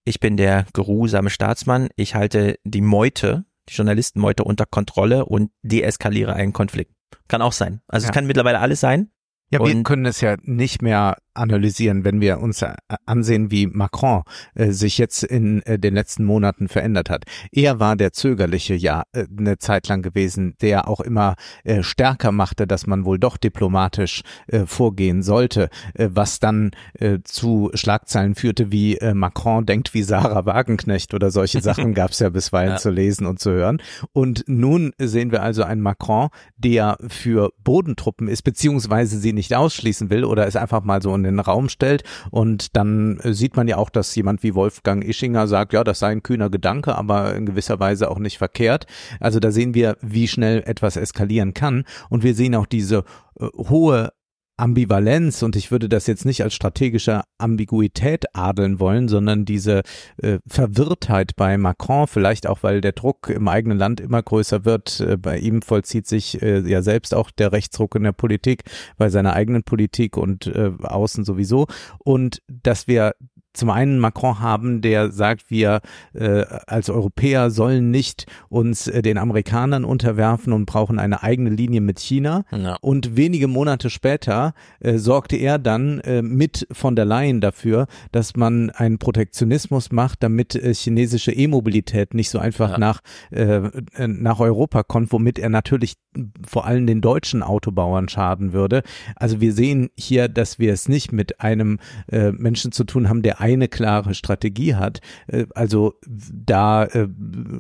Ich 0.05 0.19
bin 0.19 0.37
der 0.37 0.67
geruhsame 0.73 1.31
Staatsmann, 1.31 1.89
ich 1.97 2.15
halte 2.15 2.59
die 2.65 2.81
Meute, 2.81 3.45
die 3.69 3.75
Journalistenmeute 3.75 4.43
unter 4.43 4.67
Kontrolle 4.67 5.27
und 5.27 5.53
deeskaliere 5.63 6.35
einen 6.35 6.53
Konflikt. 6.53 6.93
Kann 7.29 7.41
auch 7.41 7.53
sein. 7.53 7.83
Also 7.87 8.05
ja. 8.05 8.11
es 8.11 8.15
kann 8.15 8.27
mittlerweile 8.27 8.59
alles 8.59 8.81
sein. 8.81 9.11
Ja, 9.53 9.65
wir 9.65 9.83
können 9.85 10.07
es 10.07 10.21
ja 10.21 10.37
nicht 10.43 10.83
mehr 10.83 11.17
analysieren, 11.37 12.05
wenn 12.05 12.21
wir 12.21 12.41
uns 12.41 12.63
äh, 12.63 12.75
ansehen, 13.05 13.51
wie 13.51 13.67
Macron 13.67 14.23
äh, 14.55 14.71
sich 14.71 14.99
jetzt 14.99 15.23
in 15.23 15.63
äh, 15.63 15.79
den 15.79 15.95
letzten 15.95 16.25
Monaten 16.25 16.69
verändert 16.69 17.11
hat. 17.11 17.25
Er 17.53 17.81
war 17.81 17.97
der 17.97 18.13
zögerliche 18.13 18.75
ja 18.75 19.05
äh, 19.13 19.27
eine 19.37 19.59
Zeit 19.59 19.89
lang 19.89 20.03
gewesen, 20.03 20.55
der 20.61 20.89
auch 20.89 21.01
immer 21.01 21.37
äh, 21.65 21.83
stärker 21.83 22.33
machte, 22.33 22.67
dass 22.67 22.87
man 22.87 23.05
wohl 23.05 23.19
doch 23.19 23.37
diplomatisch 23.37 24.23
äh, 24.47 24.67
vorgehen 24.67 25.23
sollte, 25.23 25.69
äh, 25.95 26.09
was 26.13 26.41
dann 26.41 26.71
äh, 26.95 27.19
zu 27.25 27.71
Schlagzeilen 27.75 28.35
führte, 28.35 28.73
wie 28.73 28.97
äh, 28.97 29.15
Macron 29.15 29.67
denkt 29.67 29.95
wie 29.95 30.03
Sarah 30.03 30.47
Wagenknecht 30.47 31.15
oder 31.15 31.31
solche 31.31 31.61
Sachen 31.61 31.95
gab 31.95 32.11
es 32.11 32.19
ja 32.19 32.31
bisweilen 32.31 32.73
ja. 32.73 32.77
zu 32.77 32.91
lesen 32.91 33.27
und 33.27 33.41
zu 33.41 33.51
hören. 33.51 33.83
Und 34.13 34.45
nun 34.47 34.93
sehen 34.99 35.33
wir 35.33 35.43
also 35.43 35.63
einen 35.63 35.81
Macron, 35.81 36.29
der 36.57 36.99
für 37.09 37.53
Bodentruppen 37.63 38.29
ist, 38.29 38.43
beziehungsweise 38.43 39.19
sie 39.19 39.33
nicht 39.33 39.55
ausschließen 39.55 40.11
will 40.11 40.25
oder 40.25 40.47
es 40.47 40.57
einfach 40.57 40.83
mal 40.83 41.03
so 41.03 41.15
in 41.15 41.26
den 41.27 41.41
Raum 41.41 41.69
stellt. 41.69 42.05
Und 42.31 42.77
dann 42.77 43.21
sieht 43.23 43.57
man 43.57 43.69
ja 43.69 43.77
auch, 43.77 43.91
dass 43.91 44.15
jemand 44.15 44.43
wie 44.43 44.55
Wolfgang 44.55 45.05
Ischinger 45.05 45.47
sagt, 45.47 45.73
ja, 45.73 45.85
das 45.85 45.99
sei 45.99 46.09
ein 46.09 46.23
kühner 46.23 46.51
Gedanke, 46.51 46.97
aber 46.97 47.35
in 47.35 47.47
gewisser 47.47 47.81
Weise 47.81 48.11
auch 48.11 48.19
nicht 48.19 48.39
verkehrt. 48.39 48.87
Also 49.21 49.41
da 49.41 49.51
sehen 49.51 49.75
wir, 49.75 49.97
wie 50.01 50.29
schnell 50.29 50.63
etwas 50.67 50.97
eskalieren 50.97 51.55
kann. 51.55 51.85
Und 52.09 52.23
wir 52.23 52.35
sehen 52.35 52.55
auch 52.55 52.67
diese 52.67 53.05
äh, 53.39 53.47
hohe 53.57 54.13
Ambivalenz 54.57 55.43
und 55.43 55.57
ich 55.57 55.71
würde 55.71 55.89
das 55.89 56.07
jetzt 56.07 56.25
nicht 56.25 56.43
als 56.43 56.55
strategische 56.55 57.23
Ambiguität 57.39 58.35
adeln 58.35 58.81
wollen, 58.81 59.09
sondern 59.09 59.45
diese 59.45 59.83
äh, 60.23 60.39
Verwirrtheit 60.47 61.37
bei 61.37 61.59
Macron, 61.59 62.07
vielleicht 62.07 62.47
auch 62.47 62.63
weil 62.63 62.81
der 62.81 62.93
Druck 62.93 63.29
im 63.29 63.49
eigenen 63.49 63.79
Land 63.79 64.01
immer 64.01 64.23
größer 64.23 64.65
wird. 64.65 65.01
Äh, 65.01 65.17
bei 65.17 65.39
ihm 65.39 65.63
vollzieht 65.63 66.07
sich 66.07 66.41
äh, 66.43 66.61
ja 66.61 66.83
selbst 66.83 67.15
auch 67.15 67.31
der 67.31 67.53
Rechtsdruck 67.53 67.95
in 67.97 68.05
der 68.05 68.13
Politik, 68.13 68.65
bei 68.97 69.11
seiner 69.11 69.35
eigenen 69.35 69.63
Politik 69.63 70.17
und 70.17 70.47
äh, 70.47 70.73
außen 70.83 71.25
sowieso. 71.25 71.67
Und 71.99 72.43
dass 72.49 72.89
wir 72.89 73.15
zum 73.57 73.71
einen 73.71 73.99
Macron 73.99 74.41
haben, 74.41 74.81
der 74.81 75.11
sagt, 75.11 75.51
wir 75.51 75.81
äh, 76.15 76.45
als 76.67 76.91
Europäer 76.91 77.51
sollen 77.51 77.91
nicht 77.91 78.27
uns 78.49 78.87
äh, 78.87 79.03
den 79.03 79.19
Amerikanern 79.19 79.85
unterwerfen 79.85 80.53
und 80.53 80.67
brauchen 80.67 80.99
eine 80.99 81.23
eigene 81.23 81.51
Linie 81.51 81.81
mit 81.81 81.99
China. 81.99 82.45
Ja. 82.53 82.77
Und 82.81 83.17
wenige 83.17 83.49
Monate 83.49 83.91
später 83.91 84.55
äh, 84.81 84.99
sorgte 84.99 85.37
er 85.37 85.59
dann 85.59 86.01
äh, 86.01 86.23
mit 86.23 86.67
von 86.73 86.97
der 86.97 87.05
Leyen 87.05 87.41
dafür, 87.41 87.87
dass 88.13 88.37
man 88.37 88.71
einen 88.71 88.99
Protektionismus 88.99 89.93
macht, 89.93 90.23
damit 90.23 90.55
äh, 90.55 90.75
chinesische 90.75 91.33
E-Mobilität 91.33 92.15
nicht 92.15 92.31
so 92.31 92.39
einfach 92.39 92.73
ja. 92.73 92.79
nach, 92.79 93.01
äh, 93.31 93.61
nach 94.07 94.41
Europa 94.41 94.83
kommt, 94.83 95.13
womit 95.13 95.39
er 95.39 95.49
natürlich 95.49 95.95
vor 96.47 96.67
allem 96.67 96.87
den 96.87 97.01
deutschen 97.01 97.43
Autobauern 97.43 98.09
schaden 98.09 98.53
würde. 98.53 98.83
Also 99.17 99.41
wir 99.41 99.53
sehen 99.53 99.91
hier, 99.97 100.29
dass 100.29 100.59
wir 100.59 100.73
es 100.73 100.89
nicht 100.89 101.13
mit 101.13 101.41
einem 101.41 101.79
Menschen 102.11 102.73
zu 102.73 102.85
tun 102.85 103.09
haben, 103.09 103.23
der 103.23 103.41
eine 103.55 103.69
klare 103.69 104.15
Strategie 104.15 104.75
hat. 104.75 105.01
Äh, 105.27 105.47
also 105.55 105.95
da 106.07 106.85
äh, 106.85 107.09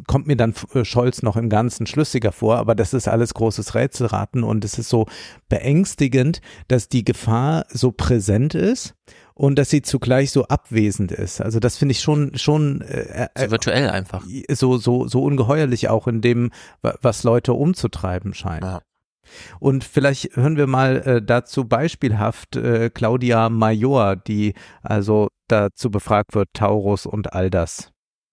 kommt 0.07 0.26
mir 0.26 0.37
dann 0.37 0.55
äh, 0.75 0.85
Scholz 0.85 1.23
noch 1.23 1.37
im 1.37 1.49
Ganzen 1.49 1.87
schlüssiger 1.87 2.33
vor, 2.33 2.57
aber 2.59 2.75
das 2.75 2.95
ist 2.95 3.09
alles 3.09 3.35
großes 3.35 3.75
Rätselraten 3.75 4.43
und 4.43 4.64
es 4.64 4.78
ist 4.78 4.88
so 4.88 5.07
beängstigend, 5.49 6.40
dass 6.69 6.88
die 6.88 7.05
Gefahr 7.05 7.66
so 7.69 7.93
präsent 7.93 8.55
ist 8.55 8.95
und 9.35 9.59
dass 9.59 9.71
sie 9.71 9.83
zugleich 9.83 10.31
so 10.31 10.47
abwesend 10.47 11.12
ist. 11.12 11.40
Also 11.40 11.61
das 11.61 11.76
finde 11.76 11.93
ich 11.93 12.00
schon 12.00 12.37
schon 12.37 12.81
äh, 12.83 13.28
so 13.38 13.50
virtuell 13.50 13.88
einfach. 13.88 14.25
So 14.50 14.78
so 14.78 15.07
so 15.07 15.23
ungeheuerlich 15.23 15.88
auch 15.88 16.09
in 16.09 16.21
dem 16.21 16.50
was 16.83 17.23
Leute 17.23 17.52
umzutreiben 17.52 18.35
scheint. 18.35 18.64
Ja. 18.64 18.81
Und 19.59 19.85
vielleicht 19.85 20.37
hören 20.37 20.57
wir 20.57 20.66
mal 20.66 20.97
äh, 20.99 21.23
dazu 21.23 21.64
beispielhaft 21.64 22.57
äh, 22.57 22.90
Claudia 22.90 23.49
Major, 23.49 24.16
die 24.16 24.55
also 24.83 25.28
dazu 25.49 25.91
befragt 25.91 26.35
wird, 26.35 26.49
Taurus 26.53 27.07
und 27.07 27.33
all 27.33 27.50
das. 27.50 27.91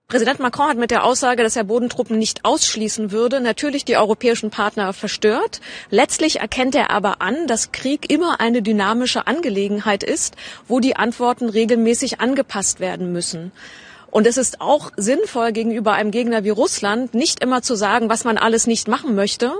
Präsident 0.07 0.39
Macron 0.39 0.67
hat 0.67 0.77
mit 0.77 0.91
der 0.91 1.05
Aussage, 1.05 1.41
dass 1.41 1.55
er 1.55 1.63
Bodentruppen 1.63 2.19
nicht 2.19 2.45
ausschließen 2.45 3.11
würde, 3.11 3.39
natürlich 3.39 3.83
die 3.83 3.97
europäischen 3.97 4.51
Partner 4.51 4.93
verstört. 4.93 5.59
Letztlich 5.89 6.39
erkennt 6.39 6.75
er 6.75 6.91
aber 6.91 7.21
an, 7.21 7.47
dass 7.47 7.71
Krieg 7.71 8.11
immer 8.11 8.39
eine 8.39 8.61
dynamische 8.61 9.25
Angelegenheit 9.25 10.03
ist, 10.03 10.35
wo 10.67 10.79
die 10.79 10.95
Antworten 10.95 11.49
regelmäßig 11.49 12.19
angepasst 12.19 12.79
werden 12.79 13.11
müssen. 13.11 13.51
Und 14.11 14.27
es 14.27 14.37
ist 14.37 14.61
auch 14.61 14.91
sinnvoll 14.95 15.51
gegenüber 15.51 15.93
einem 15.93 16.11
Gegner 16.11 16.43
wie 16.43 16.51
Russland, 16.51 17.15
nicht 17.15 17.43
immer 17.43 17.63
zu 17.63 17.73
sagen, 17.73 18.09
was 18.09 18.23
man 18.23 18.37
alles 18.37 18.67
nicht 18.67 18.87
machen 18.87 19.15
möchte, 19.15 19.53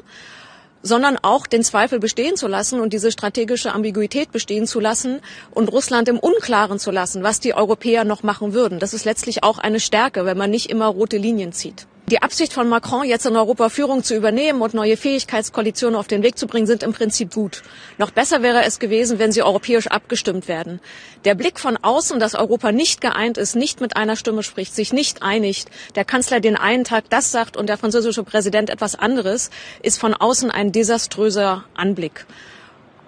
sondern 0.84 1.18
auch 1.18 1.48
den 1.48 1.64
Zweifel 1.64 2.00
bestehen 2.00 2.36
zu 2.36 2.48
lassen 2.48 2.80
und 2.80 2.94
diese 2.94 3.12
strategische 3.12 3.74
Ambiguität 3.74 4.32
bestehen 4.32 4.68
zu 4.68 4.80
lassen 4.80 5.22
und 5.52 5.72
Russland 5.72 6.08
im 6.10 6.20
Unklaren 6.20 6.78
zu 6.78 6.92
lassen, 6.92 7.24
was 7.24 7.40
die 7.40 7.56
Europäer 7.56 8.04
noch 8.04 8.22
machen 8.22 8.54
würden. 8.54 8.80
Das 8.80 8.94
ist 8.94 9.06
letztlich 9.06 9.44
auch 9.44 9.58
eine 9.58 9.80
Stärke, 9.80 10.26
wenn 10.26 10.38
man 10.38 10.52
nicht 10.52 10.70
immer 10.70 10.88
rote 10.88 11.18
Linien 11.18 11.54
zieht. 11.54 11.88
Die 12.08 12.22
Absicht 12.22 12.52
von 12.52 12.68
Macron, 12.68 13.06
jetzt 13.06 13.26
in 13.26 13.38
Europa 13.38 13.70
Führung 13.70 14.04
zu 14.04 14.14
übernehmen 14.14 14.62
und 14.62 14.74
neue 14.74 14.98
Fähigkeitskoalitionen 14.98 15.98
auf 15.98 16.08
den 16.08 16.22
Weg 16.22 16.38
zu 16.38 16.48
bringen, 16.48 16.68
sind 16.68 16.84
im 16.84 16.92
Prinzip 16.92 17.34
gut. 17.34 17.64
Noch 17.98 18.12
besser 18.12 18.44
wäre 18.44 18.66
es 18.66 18.80
gewesen, 18.80 19.20
wenn 19.20 19.32
sie 19.32 19.42
europäisch 19.42 19.88
abgestimmt 19.88 20.50
werden. 20.50 20.82
Der 21.24 21.34
Blick 21.34 21.62
von 21.62 21.78
außen, 21.78 22.20
dass 22.20 22.36
Europa 22.36 22.74
nicht 22.74 23.00
geeint 23.00 23.38
ist, 23.38 23.56
nicht 23.56 23.80
mit 23.80 23.96
einer 23.96 24.18
Stimme 24.18 24.44
spricht, 24.44 24.76
sich 24.76 24.92
nicht 24.92 25.24
einigt, 25.24 25.70
der 25.96 26.04
Kanzler 26.04 26.42
den 26.42 26.58
einen 26.58 26.84
Tag 26.84 27.06
das 27.10 27.32
sagt 27.32 27.56
und 27.56 27.68
der 27.68 27.78
französische 27.78 28.26
Präsident 28.26 28.70
etwas 28.70 28.96
anderes, 28.96 29.50
ist 29.82 29.98
von 29.98 30.14
außen 30.14 30.52
ein 30.52 30.74
desaströser 30.74 31.64
Anblick. 31.74 32.26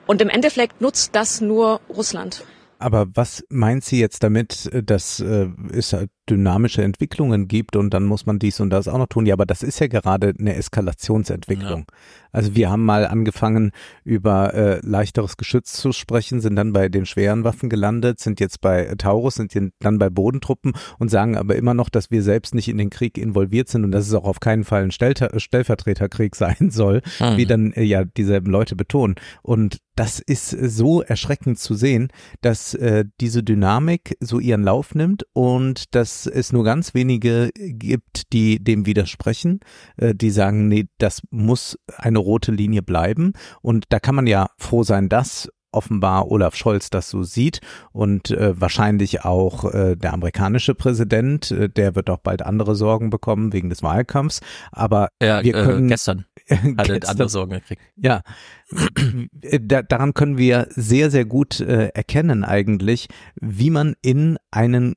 Und 0.07 0.21
im 0.21 0.29
Endeffekt 0.29 0.79
nutzt 0.79 1.13
das 1.13 1.41
nur 1.41 1.81
Russland. 1.89 2.45
Aber 2.79 3.07
was 3.13 3.43
meint 3.49 3.83
sie 3.83 3.99
jetzt 3.99 4.23
damit, 4.23 4.69
dass 4.71 5.19
äh, 5.19 5.47
es 5.73 5.91
halt 5.91 6.09
dynamische 6.29 6.83
Entwicklungen 6.83 7.47
gibt 7.47 7.75
und 7.75 7.93
dann 7.93 8.05
muss 8.05 8.25
man 8.25 8.39
dies 8.39 8.59
und 8.59 8.69
das 8.69 8.87
auch 8.87 8.97
noch 8.97 9.07
tun? 9.07 9.25
Ja, 9.25 9.33
aber 9.33 9.45
das 9.45 9.63
ist 9.63 9.79
ja 9.79 9.87
gerade 9.87 10.33
eine 10.37 10.55
Eskalationsentwicklung. 10.55 11.85
Ja. 11.89 11.97
Also 12.35 12.53
wir 12.53 12.69
haben 12.69 12.83
mal 12.83 13.07
angefangen, 13.07 13.71
über 14.03 14.53
äh, 14.53 14.79
leichteres 14.85 15.37
Geschütz 15.37 15.71
zu 15.73 15.93
sprechen, 15.93 16.41
sind 16.41 16.57
dann 16.57 16.73
bei 16.73 16.89
den 16.89 17.05
schweren 17.05 17.45
Waffen 17.45 17.69
gelandet, 17.69 18.19
sind 18.19 18.41
jetzt 18.41 18.59
bei 18.59 18.93
Taurus, 18.97 19.35
sind 19.35 19.55
dann 19.79 19.99
bei 19.99 20.09
Bodentruppen 20.09 20.73
und 20.99 21.09
sagen 21.09 21.37
aber 21.37 21.55
immer 21.55 21.73
noch, 21.73 21.89
dass 21.89 22.11
wir 22.11 22.23
selbst 22.23 22.53
nicht 22.53 22.67
in 22.67 22.77
den 22.77 22.89
Krieg 22.89 23.17
involviert 23.17 23.69
sind 23.69 23.85
und 23.85 23.91
dass 23.91 24.05
es 24.05 24.13
auch 24.13 24.25
auf 24.25 24.41
keinen 24.41 24.65
Fall 24.65 24.83
ein 24.83 24.91
Stellter 24.91 25.39
Stellvertreterkrieg 25.39 26.35
sein 26.35 26.71
soll, 26.71 27.01
mhm. 27.21 27.37
wie 27.37 27.45
dann 27.45 27.71
äh, 27.71 27.83
ja 27.83 28.03
dieselben 28.03 28.51
Leute 28.51 28.75
betonen. 28.75 29.15
Und 29.41 29.77
das 29.95 30.19
ist 30.19 30.49
so 30.49 31.01
erschreckend 31.01 31.57
zu 31.57 31.73
sehen, 31.73 32.09
dass 32.41 32.73
äh, 32.73 33.05
diese 33.21 33.43
Dynamik 33.43 34.17
so 34.19 34.39
ihren 34.39 34.63
Lauf 34.63 34.93
nimmt 34.93 35.25
und 35.31 35.95
dass 35.95 36.14
es 36.25 36.53
nur 36.53 36.63
ganz 36.63 36.93
wenige 36.93 37.51
gibt, 37.55 38.31
die 38.33 38.63
dem 38.63 38.85
widersprechen, 38.85 39.59
äh, 39.97 40.15
die 40.15 40.31
sagen, 40.31 40.67
nee, 40.67 40.87
das 40.97 41.21
muss 41.29 41.77
eine 41.97 42.19
rote 42.19 42.51
Linie 42.51 42.81
bleiben. 42.81 43.33
Und 43.61 43.85
da 43.89 43.99
kann 43.99 44.15
man 44.15 44.27
ja 44.27 44.47
froh 44.57 44.83
sein, 44.83 45.09
dass 45.09 45.49
offenbar 45.75 46.31
Olaf 46.31 46.55
Scholz 46.55 46.89
das 46.89 47.09
so 47.09 47.23
sieht 47.23 47.59
und 47.91 48.31
äh, 48.31 48.59
wahrscheinlich 48.59 49.25
auch 49.25 49.71
äh, 49.73 49.95
der 49.95 50.13
amerikanische 50.13 50.73
Präsident, 50.73 51.51
äh, 51.51 51.69
der 51.69 51.95
wird 51.95 52.09
auch 52.09 52.19
bald 52.19 52.41
andere 52.41 52.75
Sorgen 52.75 53.09
bekommen 53.09 53.53
wegen 53.53 53.69
des 53.69 53.83
Wahlkampfs. 53.83 54.39
Aber 54.71 55.09
ja, 55.21 55.43
wir 55.43 55.53
äh, 55.53 55.63
können 55.63 55.87
gestern 55.87 56.25
hat 56.77 56.89
er 56.89 57.09
andere 57.09 57.29
Sorgen 57.29 57.51
gekriegt. 57.51 57.81
Ja, 57.97 58.21
da, 59.61 59.81
daran 59.81 60.13
können 60.13 60.37
wir 60.37 60.67
sehr 60.69 61.11
sehr 61.11 61.25
gut 61.25 61.59
äh, 61.59 61.89
erkennen 61.89 62.43
eigentlich, 62.43 63.09
wie 63.35 63.69
man 63.69 63.95
in 64.01 64.37
einen 64.51 64.95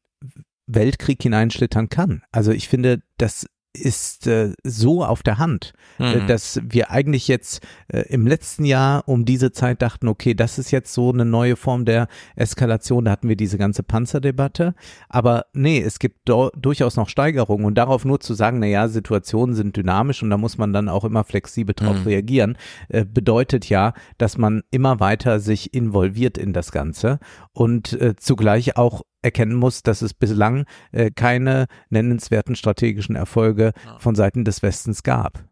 Weltkrieg 0.68 1.22
hineinschlittern 1.22 1.88
kann. 1.88 2.22
Also 2.30 2.52
ich 2.52 2.68
finde, 2.68 3.00
das 3.16 3.46
ist 3.74 4.26
äh, 4.26 4.54
so 4.64 5.04
auf 5.04 5.22
der 5.22 5.38
Hand, 5.38 5.72
äh, 6.00 6.20
Mhm. 6.20 6.26
dass 6.26 6.58
wir 6.64 6.90
eigentlich 6.90 7.28
jetzt 7.28 7.62
äh, 7.88 8.00
im 8.08 8.26
letzten 8.26 8.64
Jahr 8.64 9.06
um 9.06 9.24
diese 9.26 9.52
Zeit 9.52 9.82
dachten, 9.82 10.08
okay, 10.08 10.34
das 10.34 10.58
ist 10.58 10.70
jetzt 10.70 10.92
so 10.94 11.12
eine 11.12 11.24
neue 11.26 11.54
Form 11.54 11.84
der 11.84 12.08
Eskalation, 12.34 13.04
da 13.04 13.10
hatten 13.12 13.28
wir 13.28 13.36
diese 13.36 13.58
ganze 13.58 13.82
Panzerdebatte, 13.82 14.74
aber 15.08 15.44
nee, 15.52 15.80
es 15.80 15.98
gibt 15.98 16.28
durchaus 16.28 16.96
noch 16.96 17.08
Steigerungen 17.10 17.66
und 17.66 17.74
darauf 17.76 18.04
nur 18.04 18.20
zu 18.20 18.34
sagen, 18.34 18.58
na 18.58 18.66
ja, 18.66 18.88
Situationen 18.88 19.54
sind 19.54 19.76
dynamisch 19.76 20.22
und 20.22 20.30
da 20.30 20.38
muss 20.38 20.56
man 20.58 20.72
dann 20.72 20.88
auch 20.88 21.04
immer 21.04 21.22
flexibel 21.22 21.74
drauf 21.74 21.98
Mhm. 22.00 22.06
reagieren, 22.06 22.58
äh, 22.88 23.04
bedeutet 23.04 23.68
ja, 23.68 23.92
dass 24.16 24.38
man 24.38 24.62
immer 24.70 24.98
weiter 24.98 25.40
sich 25.40 25.74
involviert 25.74 26.38
in 26.38 26.52
das 26.52 26.72
Ganze 26.72 27.20
und 27.52 27.92
äh, 28.00 28.16
zugleich 28.16 28.76
auch 28.76 29.02
erkennen 29.22 29.54
muss, 29.56 29.82
dass 29.82 30.02
es 30.02 30.14
bislang 30.14 30.64
äh, 30.92 31.10
keine 31.10 31.66
nennenswerten 31.90 32.56
strategischen 32.56 33.16
Erfolge 33.16 33.72
Ja. 33.84 33.98
von 33.98 34.14
Seiten 34.14 34.44
des 34.44 34.62
Westens 34.62 35.02
gab. 35.02 35.44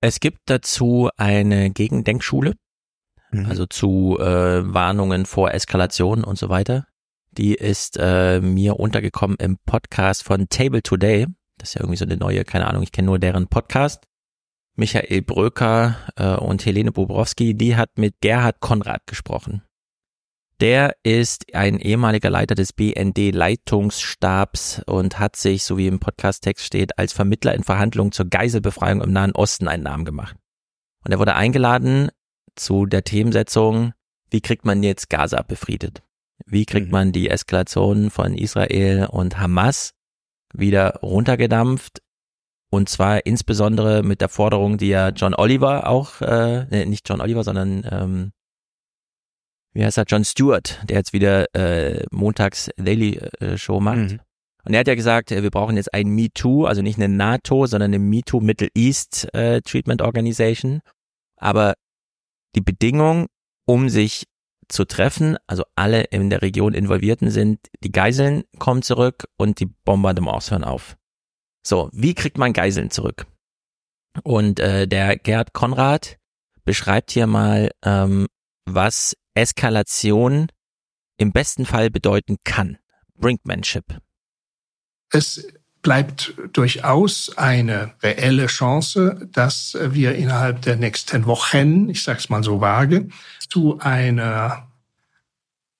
Es 0.00 0.20
gibt 0.20 0.38
dazu 0.46 1.10
eine 1.16 1.70
Gegendenkschule, 1.70 2.54
Mhm. 3.30 3.46
also 3.46 3.66
zu 3.66 4.18
äh, 4.20 4.72
Warnungen 4.72 5.26
vor 5.26 5.52
Eskalation 5.52 6.22
und 6.24 6.38
so 6.38 6.48
weiter. 6.50 6.86
Die 7.32 7.54
ist 7.54 7.96
äh, 7.98 8.40
mir 8.40 8.78
untergekommen 8.78 9.36
im 9.40 9.58
Podcast 9.66 10.22
von 10.22 10.48
Table 10.48 10.82
Today. 10.82 11.26
Das 11.58 11.70
ist 11.70 11.74
ja 11.74 11.80
irgendwie 11.80 11.96
so 11.96 12.04
eine 12.04 12.16
neue, 12.16 12.44
keine 12.44 12.68
Ahnung, 12.68 12.82
ich 12.84 12.92
kenne 12.92 13.06
nur 13.06 13.18
deren 13.18 13.48
Podcast. 13.48 14.04
Michael 14.76 15.22
Bröker 15.22 15.96
äh, 16.16 16.34
und 16.36 16.64
Helene 16.66 16.92
Bobrowski, 16.92 17.54
die 17.54 17.76
hat 17.76 17.90
mit 17.96 18.14
Gerhard 18.20 18.60
Konrad 18.60 19.06
gesprochen. 19.06 19.62
Der 20.60 20.94
ist 21.02 21.52
ein 21.54 21.80
ehemaliger 21.80 22.30
Leiter 22.30 22.54
des 22.54 22.72
BND-Leitungsstabs 22.72 24.82
und 24.86 25.18
hat 25.18 25.34
sich, 25.36 25.64
so 25.64 25.76
wie 25.76 25.88
im 25.88 25.98
Podcast-Text 25.98 26.64
steht, 26.64 26.96
als 26.98 27.12
Vermittler 27.12 27.54
in 27.54 27.64
Verhandlungen 27.64 28.12
zur 28.12 28.26
Geiselbefreiung 28.26 29.02
im 29.02 29.12
Nahen 29.12 29.32
Osten 29.32 29.66
einen 29.66 29.82
Namen 29.82 30.04
gemacht. 30.04 30.36
Und 31.04 31.10
er 31.12 31.18
wurde 31.18 31.34
eingeladen 31.34 32.10
zu 32.54 32.86
der 32.86 33.02
Themensetzung, 33.02 33.92
wie 34.30 34.40
kriegt 34.40 34.64
man 34.64 34.82
jetzt 34.82 35.10
Gaza 35.10 35.42
befriedet? 35.42 36.02
Wie 36.46 36.66
kriegt 36.66 36.86
Mhm. 36.86 36.92
man 36.92 37.12
die 37.12 37.30
Eskalation 37.30 38.10
von 38.10 38.34
Israel 38.34 39.08
und 39.10 39.38
Hamas 39.38 39.92
wieder 40.52 41.00
runtergedampft? 41.02 42.00
Und 42.70 42.88
zwar 42.88 43.26
insbesondere 43.26 44.02
mit 44.02 44.20
der 44.20 44.28
Forderung, 44.28 44.78
die 44.78 44.88
ja 44.88 45.10
John 45.10 45.34
Oliver 45.34 45.88
auch, 45.88 46.20
äh, 46.20 46.66
nee, 46.70 46.86
nicht 46.86 47.08
John 47.08 47.20
Oliver, 47.20 47.44
sondern 47.44 47.86
ähm, 47.90 48.32
wie 49.74 49.84
heißt 49.84 49.98
er, 49.98 50.04
John 50.06 50.24
Stewart, 50.24 50.80
der 50.88 50.98
jetzt 50.98 51.12
wieder 51.12 51.52
äh, 51.54 52.04
montags 52.10 52.70
Daily 52.76 53.16
äh, 53.18 53.58
Show 53.58 53.80
macht. 53.80 54.12
Mhm. 54.12 54.20
Und 54.64 54.72
er 54.72 54.80
hat 54.80 54.88
ja 54.88 54.94
gesagt, 54.94 55.32
äh, 55.32 55.42
wir 55.42 55.50
brauchen 55.50 55.76
jetzt 55.76 55.92
ein 55.92 56.08
MeToo, 56.08 56.64
also 56.64 56.80
nicht 56.80 56.98
eine 56.98 57.14
NATO, 57.14 57.66
sondern 57.66 57.90
eine 57.90 57.98
MeToo 57.98 58.40
Middle 58.40 58.70
East 58.74 59.28
äh, 59.34 59.60
Treatment 59.60 60.00
Organization. 60.00 60.80
Aber 61.36 61.74
die 62.54 62.60
Bedingung, 62.60 63.26
um 63.66 63.88
sich 63.88 64.24
zu 64.68 64.84
treffen, 64.84 65.36
also 65.46 65.64
alle 65.74 66.04
in 66.04 66.30
der 66.30 66.40
Region 66.40 66.72
Involvierten 66.72 67.30
sind, 67.30 67.58
die 67.82 67.92
Geiseln 67.92 68.44
kommen 68.58 68.82
zurück 68.82 69.24
und 69.36 69.60
die 69.60 69.66
Bombardements 69.66 70.50
hören 70.50 70.64
auf. 70.64 70.96
So, 71.66 71.90
wie 71.92 72.14
kriegt 72.14 72.38
man 72.38 72.52
Geiseln 72.52 72.90
zurück? 72.90 73.26
Und 74.22 74.60
äh, 74.60 74.86
der 74.86 75.16
Gerd 75.16 75.52
Konrad 75.52 76.18
beschreibt 76.64 77.10
hier 77.10 77.26
mal, 77.26 77.70
ähm, 77.84 78.28
was 78.64 79.14
Eskalation 79.34 80.48
im 81.16 81.32
besten 81.32 81.66
Fall 81.66 81.90
bedeuten 81.90 82.36
kann. 82.44 82.78
Brinkmanship. 83.16 83.98
Es 85.10 85.46
bleibt 85.82 86.34
durchaus 86.52 87.36
eine 87.36 87.94
reelle 88.02 88.46
Chance, 88.46 89.28
dass 89.30 89.76
wir 89.80 90.14
innerhalb 90.14 90.62
der 90.62 90.76
nächsten 90.76 91.26
Wochen, 91.26 91.88
ich 91.90 92.02
sage 92.02 92.18
es 92.18 92.30
mal 92.30 92.42
so 92.42 92.60
vage, 92.60 93.08
zu 93.48 93.78
einer 93.78 94.72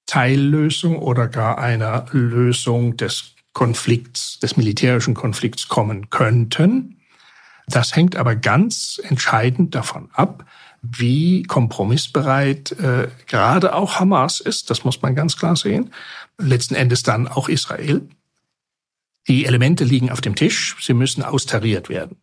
Teillösung 0.07 0.99
oder 0.99 1.27
gar 1.29 1.59
einer 1.59 2.07
Lösung 2.13 2.97
des 2.97 3.35
Konflikts, 3.55 4.39
des 4.41 4.57
militärischen 4.57 5.15
Konflikts 5.15 5.69
kommen 5.69 6.11
könnten. 6.11 7.01
Das 7.67 7.97
hängt 7.97 8.17
aber 8.17 8.37
ganz 8.37 9.01
entscheidend 9.03 9.75
davon 9.75 10.11
ab, 10.13 10.45
wie 10.91 11.43
kompromissbereit 11.45 12.73
äh, 12.73 13.09
gerade 13.27 13.75
auch 13.75 14.01
Hamas 14.01 14.41
ist, 14.41 14.71
das 14.71 14.85
muss 14.85 15.03
man 15.03 15.15
ganz 15.15 15.37
klar 15.37 15.57
sehen, 15.57 15.91
letzten 16.39 16.75
Endes 16.75 17.03
dann 17.03 17.29
auch 17.29 17.49
Israel. 17.49 18.03
Die 19.27 19.47
Elemente 19.47 19.85
liegen 19.85 20.11
auf 20.11 20.21
dem 20.21 20.35
Tisch, 20.35 20.77
sie 20.81 20.95
müssen 20.95 21.23
austariert 21.23 21.89
werden. 21.89 22.17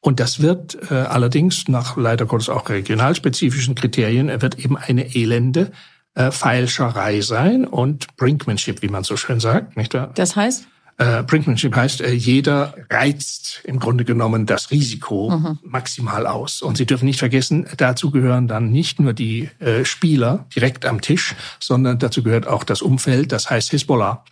Und 0.00 0.20
das 0.20 0.40
wird 0.40 0.78
äh, 0.90 0.94
allerdings 0.94 1.66
nach 1.66 1.96
leider 1.96 2.26
Gottes 2.26 2.48
auch 2.48 2.68
regionalspezifischen 2.68 3.74
Kriterien, 3.74 4.28
er 4.28 4.40
wird 4.42 4.58
eben 4.58 4.76
eine 4.76 5.16
elende 5.16 5.72
äh, 6.14 6.30
Feilscherei 6.30 7.20
sein 7.22 7.66
und 7.66 8.16
Brinkmanship, 8.16 8.82
wie 8.82 8.88
man 8.88 9.02
so 9.02 9.16
schön 9.16 9.40
sagt, 9.40 9.76
nicht 9.76 9.94
wahr? 9.94 10.12
Das 10.14 10.36
heißt? 10.36 10.68
Äh, 10.98 11.22
Brinkmanship 11.24 11.76
heißt, 11.76 12.00
äh, 12.00 12.12
jeder 12.12 12.74
reizt 12.88 13.60
im 13.64 13.78
Grunde 13.78 14.04
genommen 14.04 14.46
das 14.46 14.70
Risiko 14.70 15.30
Mhm. 15.30 15.58
maximal 15.62 16.26
aus. 16.26 16.62
Und 16.62 16.78
Sie 16.78 16.86
dürfen 16.86 17.04
nicht 17.04 17.18
vergessen, 17.18 17.66
dazu 17.76 18.10
gehören 18.10 18.48
dann 18.48 18.70
nicht 18.70 18.98
nur 18.98 19.12
die 19.12 19.50
äh, 19.58 19.84
Spieler 19.84 20.46
direkt 20.54 20.86
am 20.86 21.02
Tisch, 21.02 21.34
sondern 21.60 21.98
dazu 21.98 22.22
gehört 22.22 22.46
auch 22.46 22.64
das 22.64 22.80
Umfeld, 22.80 23.32
das 23.32 23.50
heißt 23.50 23.70
Hisbollah. 23.70 24.24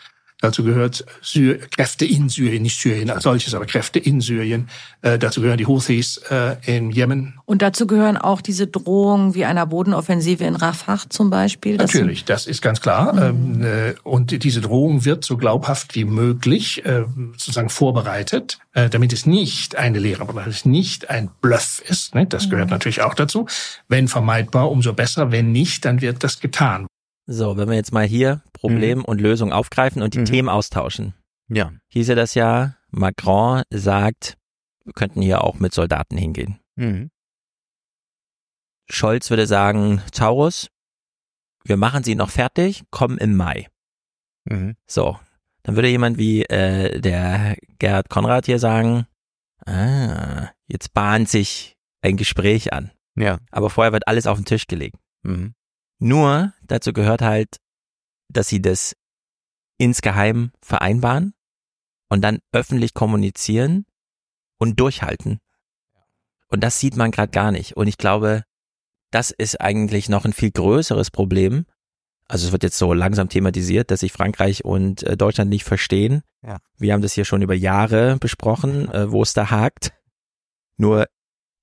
Dazu 0.45 0.63
gehört 0.63 1.07
Sy 1.23 1.59
Kräfte 1.71 2.05
in 2.05 2.29
Syrien, 2.29 2.63
nicht 2.65 2.79
Syrien 2.79 3.09
als 3.09 3.23
solches, 3.23 3.55
aber 3.55 3.65
Kräfte 3.65 3.99
in 3.99 4.21
Syrien. 4.21 4.69
Äh, 5.01 5.19
dazu 5.19 5.41
gehören 5.41 5.57
die 5.57 5.65
Houthis 5.65 6.19
äh, 6.29 6.57
in 6.67 6.91
Jemen. 6.91 7.41
Und 7.47 7.63
dazu 7.63 7.87
gehören 7.87 8.19
auch 8.19 8.43
diese 8.43 8.67
Drohungen 8.67 9.35
wie 9.35 9.47
einer 9.47 9.65
Bodenoffensive 9.65 10.45
in 10.45 10.55
Rafah 10.55 10.99
zum 11.09 11.31
Beispiel. 11.31 11.77
Natürlich, 11.77 12.27
das 12.27 12.47
ist 12.47 12.61
ganz 12.61 12.83
klar. 12.83 13.17
Ähm, 13.17 13.65
äh, 13.65 13.95
Und 14.03 14.45
diese 14.45 14.61
Drohung 14.61 15.07
wird 15.07 15.25
so 15.25 15.39
glaubhaft 15.39 15.95
wie 15.95 16.05
möglich 16.05 16.85
äh, 16.85 17.05
sozusagen 17.39 17.71
vorbereitet, 17.71 18.59
äh, 18.75 18.91
damit 18.91 19.15
es 19.15 19.25
nicht 19.25 19.77
eine 19.77 19.99
Lehre, 19.99 20.21
aber 20.29 20.47
es 20.47 20.67
nicht 20.67 21.09
ein 21.09 21.31
Bluff 21.41 21.83
ist. 21.89 22.15
ne? 22.15 22.27
Das 22.27 22.51
gehört 22.51 22.69
natürlich 22.69 23.01
auch 23.01 23.15
dazu. 23.15 23.47
Wenn 23.89 24.09
vermeidbar, 24.09 24.71
umso 24.71 24.93
besser. 24.93 25.33
Wenn 25.33 25.53
nicht, 25.53 25.87
dann 25.87 26.03
wird 26.03 26.23
das 26.23 26.41
getan. 26.41 26.87
So, 27.27 27.57
wenn 27.57 27.69
wir 27.69 27.77
jetzt 27.77 27.93
mal 27.93 28.07
hier 28.07 28.43
Problem 28.53 29.05
und 29.05 29.21
Lösung 29.21 29.53
aufgreifen 29.53 30.03
und 30.03 30.15
die 30.15 30.21
Mhm. 30.21 30.25
Themen 30.27 30.49
austauschen. 30.49 31.15
Ja. 31.49 31.73
Hieß 31.89 32.09
ja 32.09 32.15
das 32.15 32.35
ja, 32.35 32.77
Macron 32.91 33.63
sagt, 33.71 34.37
wir 34.85 34.93
könnten 34.93 35.23
hier 35.23 35.43
auch 35.43 35.59
mit 35.59 35.73
Soldaten 35.73 36.17
hingehen. 36.17 36.59
Mhm. 36.77 37.11
Scholz 38.91 39.31
würde 39.31 39.47
sagen, 39.47 40.03
Taurus, 40.13 40.69
wir 41.65 41.79
machen 41.79 42.05
sie 42.05 42.15
noch 42.15 42.31
fertig, 42.31 42.85
kommen 42.91 43.17
im 43.17 43.37
Mai. 43.37 43.69
Mhm. 44.45 44.77
So, 44.87 45.19
dann 45.63 45.77
würde 45.77 45.89
jemand 45.89 46.19
wie 46.19 46.43
äh, 46.45 47.01
der 47.01 47.57
Gerhard 47.79 48.11
Konrad 48.11 48.45
hier 48.45 48.59
sagen, 48.59 49.07
ah, 49.65 50.51
jetzt 50.67 50.93
bahnt 50.93 51.31
sich 51.31 51.77
ein 52.03 52.19
Gespräch 52.19 52.75
an. 52.75 52.91
Ja. 53.17 53.39
Aber 53.51 53.71
vorher 53.71 53.93
wird 53.93 54.07
alles 54.07 54.27
auf 54.27 54.37
den 54.37 54.45
Tisch 54.45 54.67
gelegt. 54.67 54.97
Mhm. 55.23 55.55
Nur 56.05 56.53
dazu 56.63 56.93
gehört 56.93 57.23
halt, 57.23 57.57
dass 58.29 58.47
sie 58.49 58.61
das 58.61 58.95
insgeheim 59.79 60.53
vereinbaren 60.61 61.33
und 62.11 62.21
dann 62.21 62.41
öffentlich 62.53 62.93
kommunizieren 62.93 63.87
und 64.59 64.79
durchhalten. 64.79 65.41
Und 66.49 66.61
das 66.61 66.79
sieht 66.79 66.97
man 66.97 67.11
gerade 67.11 67.31
gar 67.31 67.53
nicht. 67.53 67.79
Und 67.79 67.87
ich 67.87 67.97
glaube, 67.97 68.45
das 69.13 69.31
ist 69.31 69.63
eigentlich 69.63 70.11
noch 70.11 70.27
ein 70.27 70.35
viel 70.35 70.51
größeres 70.51 71.11
Problem. 71.11 71.65
Also 72.29 72.49
es 72.49 72.53
wird 72.53 72.65
jetzt 72.65 72.77
so 72.77 72.93
langsam 72.93 73.31
thematisiert, 73.31 73.91
dass 73.91 74.01
sich 74.01 74.13
Frankreich 74.13 74.63
und 74.63 75.05
äh, 75.05 75.17
Deutschland 75.17 75.49
nicht 75.49 75.65
verstehen. 75.65 76.23
Ja. 76.43 76.59
Wir 76.77 76.93
haben 76.93 77.01
das 77.01 77.15
hier 77.15 77.25
schon 77.25 77.41
über 77.41 77.55
Jahre 77.55 78.19
besprochen, 78.19 78.89
äh, 78.93 79.11
wo 79.11 79.23
es 79.23 79.33
da 79.33 79.51
hakt. 79.51 79.95
Nur 80.77 81.07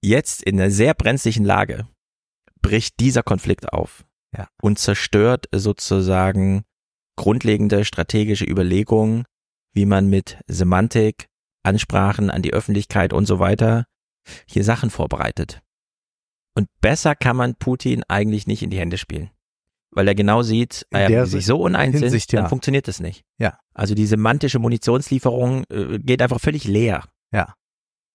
jetzt 0.02 0.42
in 0.42 0.60
einer 0.60 0.72
sehr 0.72 0.96
brenzlichen 0.96 1.46
Lage 1.46 1.88
bricht 2.64 3.00
dieser 3.00 3.22
Konflikt 3.22 3.72
auf 3.72 4.04
Ja. 4.36 4.48
und 4.62 4.80
zerstört 4.80 5.48
sozusagen 5.52 6.64
grundlegende 7.18 7.84
strategische 7.86 8.46
Überlegungen, 8.46 9.26
wie 9.74 9.86
man 9.86 10.08
mit 10.08 10.40
Semantik, 10.48 11.28
Ansprachen 11.64 12.30
an 12.30 12.42
die 12.42 12.54
Öffentlichkeit 12.54 13.14
und 13.14 13.26
so 13.26 13.40
weiter 13.40 13.86
hier 14.48 14.64
Sachen 14.64 14.90
vorbereitet. 14.90 15.62
Und 16.56 16.68
besser 16.82 17.16
kann 17.16 17.36
man 17.36 17.56
Putin 17.56 18.04
eigentlich 18.08 18.48
nicht 18.48 18.64
in 18.64 18.70
die 18.70 18.80
Hände 18.80 18.98
spielen. 18.98 19.32
Weil 19.94 20.08
er 20.08 20.16
genau 20.16 20.42
sieht, 20.42 20.88
der 20.94 21.10
wenn 21.10 21.26
sie 21.26 21.32
sich 21.32 21.46
so 21.46 21.60
uneins 21.62 22.00
sind, 22.00 22.34
dann 22.34 22.44
ja. 22.44 22.50
funktioniert 22.50 22.88
das 22.88 23.00
nicht. 23.00 23.24
Ja. 23.38 23.60
Also 23.74 23.94
die 23.94 24.06
semantische 24.06 24.60
Munitionslieferung 24.60 25.66
äh, 25.70 26.00
geht 26.00 26.22
einfach 26.22 26.40
völlig 26.40 26.64
leer. 26.64 27.04
Ja. 27.34 27.56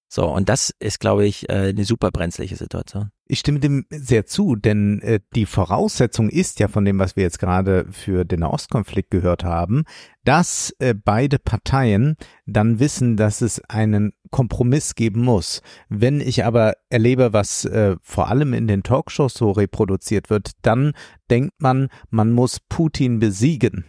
So, 0.09 0.27
und 0.29 0.49
das 0.49 0.73
ist, 0.79 1.01
glaube 1.01 1.27
ich, 1.27 1.49
äh, 1.49 1.71
eine 1.71 1.85
super 1.85 2.11
brenzliche 2.13 2.57
Situation. 2.57 3.11
Ich 3.27 3.41
stimme 3.41 3.59
dem 3.59 3.87
sehr 3.91 4.25
zu, 4.25 4.55
denn 4.55 5.01
äh, 5.01 5.19
die 5.35 5.47
Voraussetzung 5.47 6.31
ist 6.31 6.61
ja 6.61 6.69
von 6.69 6.85
dem, 6.85 7.01
was 7.01 7.17
wir 7.17 7.25
jetzt 7.25 7.41
gerade 7.41 7.87
für 7.91 8.25
den 8.25 8.41
Nahostkonflikt 8.41 9.11
gehört 9.11 9.43
haben, 9.43 9.83
dass 10.23 10.73
äh, 10.79 10.95
beide 10.95 11.41
Parteien 11.41 12.17
dann 12.47 12.79
wissen, 12.79 13.17
dass 13.17 13.41
es 13.41 13.61
einen 13.69 14.13
Kompromiss 14.31 14.95
geben 14.95 15.23
muss. 15.23 15.61
Wenn 15.89 16.21
ich 16.21 16.45
aber 16.45 16.75
erlebe, 16.89 17.33
was 17.33 17.69
vor 18.03 18.29
allem 18.29 18.55
in 18.55 18.67
den 18.67 18.83
Talkshows 18.83 19.35
so 19.35 19.53
reproduziert 19.53 20.31
wird, 20.31 20.51
dann 20.63 20.93
denkt 21.31 21.55
man, 21.59 21.89
man 22.11 22.33
muss 22.33 22.59
Putin 22.69 23.21
besiegen. 23.21 23.85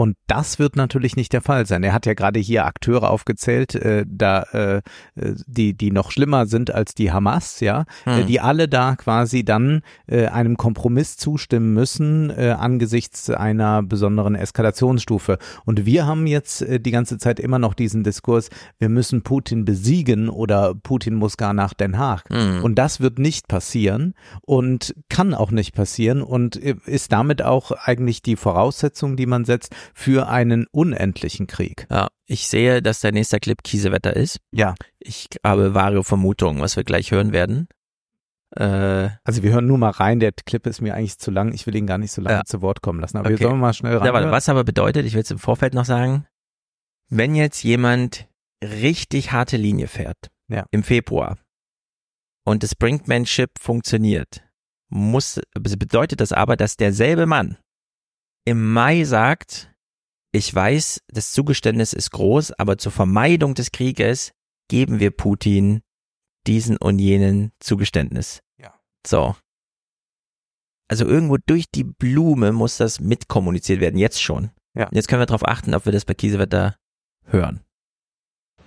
Und 0.00 0.16
das 0.28 0.58
wird 0.58 0.76
natürlich 0.76 1.14
nicht 1.14 1.34
der 1.34 1.42
Fall 1.42 1.66
sein. 1.66 1.82
Er 1.82 1.92
hat 1.92 2.06
ja 2.06 2.14
gerade 2.14 2.40
hier 2.40 2.64
Akteure 2.64 3.10
aufgezählt, 3.10 3.74
äh, 3.74 4.06
da 4.08 4.44
äh, 4.54 4.76
äh 4.76 5.34
die 5.46 5.74
die 5.74 5.90
noch 5.90 6.10
schlimmer 6.10 6.46
sind 6.46 6.70
als 6.70 6.94
die 6.94 7.12
Hamas, 7.12 7.60
ja, 7.60 7.84
hm. 8.04 8.26
die 8.26 8.40
alle 8.40 8.66
da 8.66 8.96
quasi 8.96 9.44
dann 9.44 9.82
äh, 10.06 10.28
einem 10.28 10.56
Kompromiss 10.56 11.18
zustimmen 11.18 11.74
müssen 11.74 12.30
äh, 12.30 12.56
angesichts 12.58 13.28
einer 13.28 13.82
besonderen 13.82 14.36
Eskalationsstufe. 14.36 15.36
Und 15.66 15.84
wir 15.84 16.06
haben 16.06 16.26
jetzt 16.26 16.62
äh, 16.62 16.80
die 16.80 16.92
ganze 16.92 17.18
Zeit 17.18 17.38
immer 17.38 17.58
noch 17.58 17.74
diesen 17.74 18.02
Diskurs: 18.02 18.48
Wir 18.78 18.88
müssen 18.88 19.20
Putin 19.20 19.66
besiegen 19.66 20.30
oder 20.30 20.74
Putin 20.74 21.14
muss 21.14 21.36
gar 21.36 21.52
nach 21.52 21.74
Den 21.74 21.98
Haag. 21.98 22.24
Hm. 22.30 22.64
Und 22.64 22.76
das 22.76 23.00
wird 23.00 23.18
nicht 23.18 23.48
passieren 23.48 24.14
und 24.40 24.94
kann 25.10 25.34
auch 25.34 25.50
nicht 25.50 25.74
passieren 25.74 26.22
und 26.22 26.56
äh, 26.56 26.76
ist 26.86 27.12
damit 27.12 27.42
auch 27.42 27.70
eigentlich 27.72 28.22
die 28.22 28.36
Voraussetzung, 28.36 29.16
die 29.16 29.26
man 29.26 29.44
setzt 29.44 29.74
für 29.94 30.28
einen 30.28 30.66
unendlichen 30.70 31.46
Krieg. 31.46 31.86
Ja, 31.90 32.08
ich 32.26 32.48
sehe, 32.48 32.82
dass 32.82 33.00
der 33.00 33.12
nächste 33.12 33.40
Clip 33.40 33.62
Kiesewetter 33.62 34.14
ist. 34.14 34.38
Ja. 34.52 34.74
Ich 34.98 35.28
habe 35.44 35.74
wahre 35.74 36.04
Vermutungen, 36.04 36.60
was 36.60 36.76
wir 36.76 36.84
gleich 36.84 37.10
hören 37.10 37.32
werden. 37.32 37.68
Äh, 38.56 39.10
also 39.24 39.42
wir 39.42 39.52
hören 39.52 39.66
nur 39.66 39.78
mal 39.78 39.90
rein, 39.90 40.20
der 40.20 40.32
Clip 40.32 40.66
ist 40.66 40.80
mir 40.80 40.94
eigentlich 40.94 41.18
zu 41.18 41.30
lang, 41.30 41.52
ich 41.52 41.66
will 41.66 41.76
ihn 41.76 41.86
gar 41.86 41.98
nicht 41.98 42.12
so 42.12 42.20
lange 42.20 42.38
ja. 42.38 42.44
zu 42.44 42.62
Wort 42.62 42.82
kommen 42.82 43.00
lassen, 43.00 43.16
aber 43.16 43.28
okay. 43.28 43.38
wir 43.38 43.48
sollen 43.48 43.60
mal 43.60 43.72
schnell 43.72 43.96
rein. 43.96 44.06
Ja, 44.06 44.30
was 44.30 44.48
aber 44.48 44.64
bedeutet, 44.64 45.06
ich 45.06 45.14
will 45.14 45.22
es 45.22 45.30
im 45.30 45.38
Vorfeld 45.38 45.74
noch 45.74 45.84
sagen, 45.84 46.26
wenn 47.08 47.34
jetzt 47.34 47.62
jemand 47.62 48.28
richtig 48.62 49.32
harte 49.32 49.56
Linie 49.56 49.86
fährt, 49.86 50.30
ja. 50.48 50.64
im 50.70 50.82
Februar, 50.82 51.38
und 52.44 52.62
das 52.62 52.74
Brinkmanship 52.74 53.50
funktioniert, 53.60 54.42
muss, 54.88 55.40
bedeutet 55.54 56.20
das 56.20 56.32
aber, 56.32 56.56
dass 56.56 56.76
derselbe 56.76 57.26
Mann 57.26 57.56
im 58.44 58.72
Mai 58.72 59.04
sagt, 59.04 59.69
ich 60.32 60.54
weiß, 60.54 61.00
das 61.08 61.32
Zugeständnis 61.32 61.92
ist 61.92 62.12
groß, 62.12 62.52
aber 62.52 62.78
zur 62.78 62.92
Vermeidung 62.92 63.54
des 63.54 63.72
Krieges 63.72 64.32
geben 64.68 65.00
wir 65.00 65.10
Putin 65.10 65.82
diesen 66.46 66.76
und 66.76 66.98
jenen 66.98 67.52
Zugeständnis. 67.60 68.40
Ja. 68.58 68.74
So. 69.06 69.34
Also 70.88 71.04
irgendwo 71.04 71.36
durch 71.44 71.66
die 71.72 71.84
Blume 71.84 72.52
muss 72.52 72.76
das 72.76 73.00
mitkommuniziert 73.00 73.80
werden, 73.80 73.98
jetzt 73.98 74.22
schon. 74.22 74.50
Ja. 74.74 74.88
Und 74.88 74.94
jetzt 74.94 75.08
können 75.08 75.20
wir 75.20 75.26
darauf 75.26 75.46
achten, 75.46 75.74
ob 75.74 75.84
wir 75.84 75.92
das 75.92 76.04
bei 76.04 76.14
Kiesewetter 76.14 76.76
hören. 77.26 77.60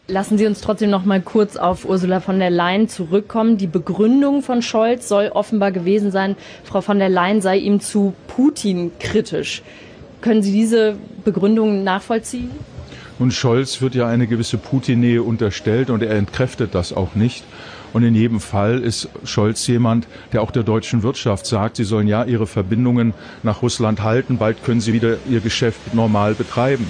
Lassen 0.08 0.38
Sie 0.38 0.46
uns 0.46 0.60
trotzdem 0.60 0.90
noch 0.90 1.06
mal 1.06 1.22
kurz 1.22 1.56
auf 1.56 1.86
Ursula 1.86 2.20
von 2.20 2.38
der 2.40 2.50
Leyen 2.50 2.90
zurückkommen. 2.90 3.58
Die 3.58 3.68
Begründung 3.68 4.42
von 4.42 4.62
Scholz 4.62 5.08
soll 5.08 5.30
offenbar 5.30 5.72
gewesen 5.72 6.12
sein, 6.12 6.36
Frau 6.66 6.82
von 6.82 7.00
der 7.00 7.08
Leyen 7.08 7.42
sei 7.42 7.58
ihm 7.58 7.80
zu 7.80 8.14
Putin 8.28 8.92
kritisch. 9.00 9.64
Können 10.24 10.42
Sie 10.42 10.54
diese 10.54 10.96
Begründung 11.26 11.84
nachvollziehen? 11.84 12.50
Und 13.20 13.34
Scholz 13.34 13.82
wird 13.82 13.94
ja 13.94 14.08
eine 14.08 14.26
gewisse 14.26 14.58
Putin-Nähe 14.58 15.22
unterstellt 15.22 15.90
und 15.90 16.02
er 16.02 16.16
entkräftet 16.16 16.74
das 16.74 16.94
auch 16.94 17.14
nicht. 17.14 17.44
Und 17.92 18.04
in 18.04 18.16
jedem 18.16 18.40
Fall 18.40 18.80
ist 18.80 19.10
Scholz 19.26 19.68
jemand, 19.68 20.08
der 20.32 20.42
auch 20.42 20.52
der 20.52 20.64
deutschen 20.64 21.04
Wirtschaft 21.04 21.46
sagt, 21.46 21.76
sie 21.76 21.84
sollen 21.84 22.08
ja 22.08 22.24
ihre 22.24 22.48
Verbindungen 22.48 23.14
nach 23.44 23.62
Russland 23.62 24.02
halten, 24.02 24.38
bald 24.38 24.64
können 24.64 24.80
sie 24.80 24.94
wieder 24.94 25.18
ihr 25.30 25.42
Geschäft 25.42 25.94
normal 25.94 26.36
betreiben. 26.36 26.88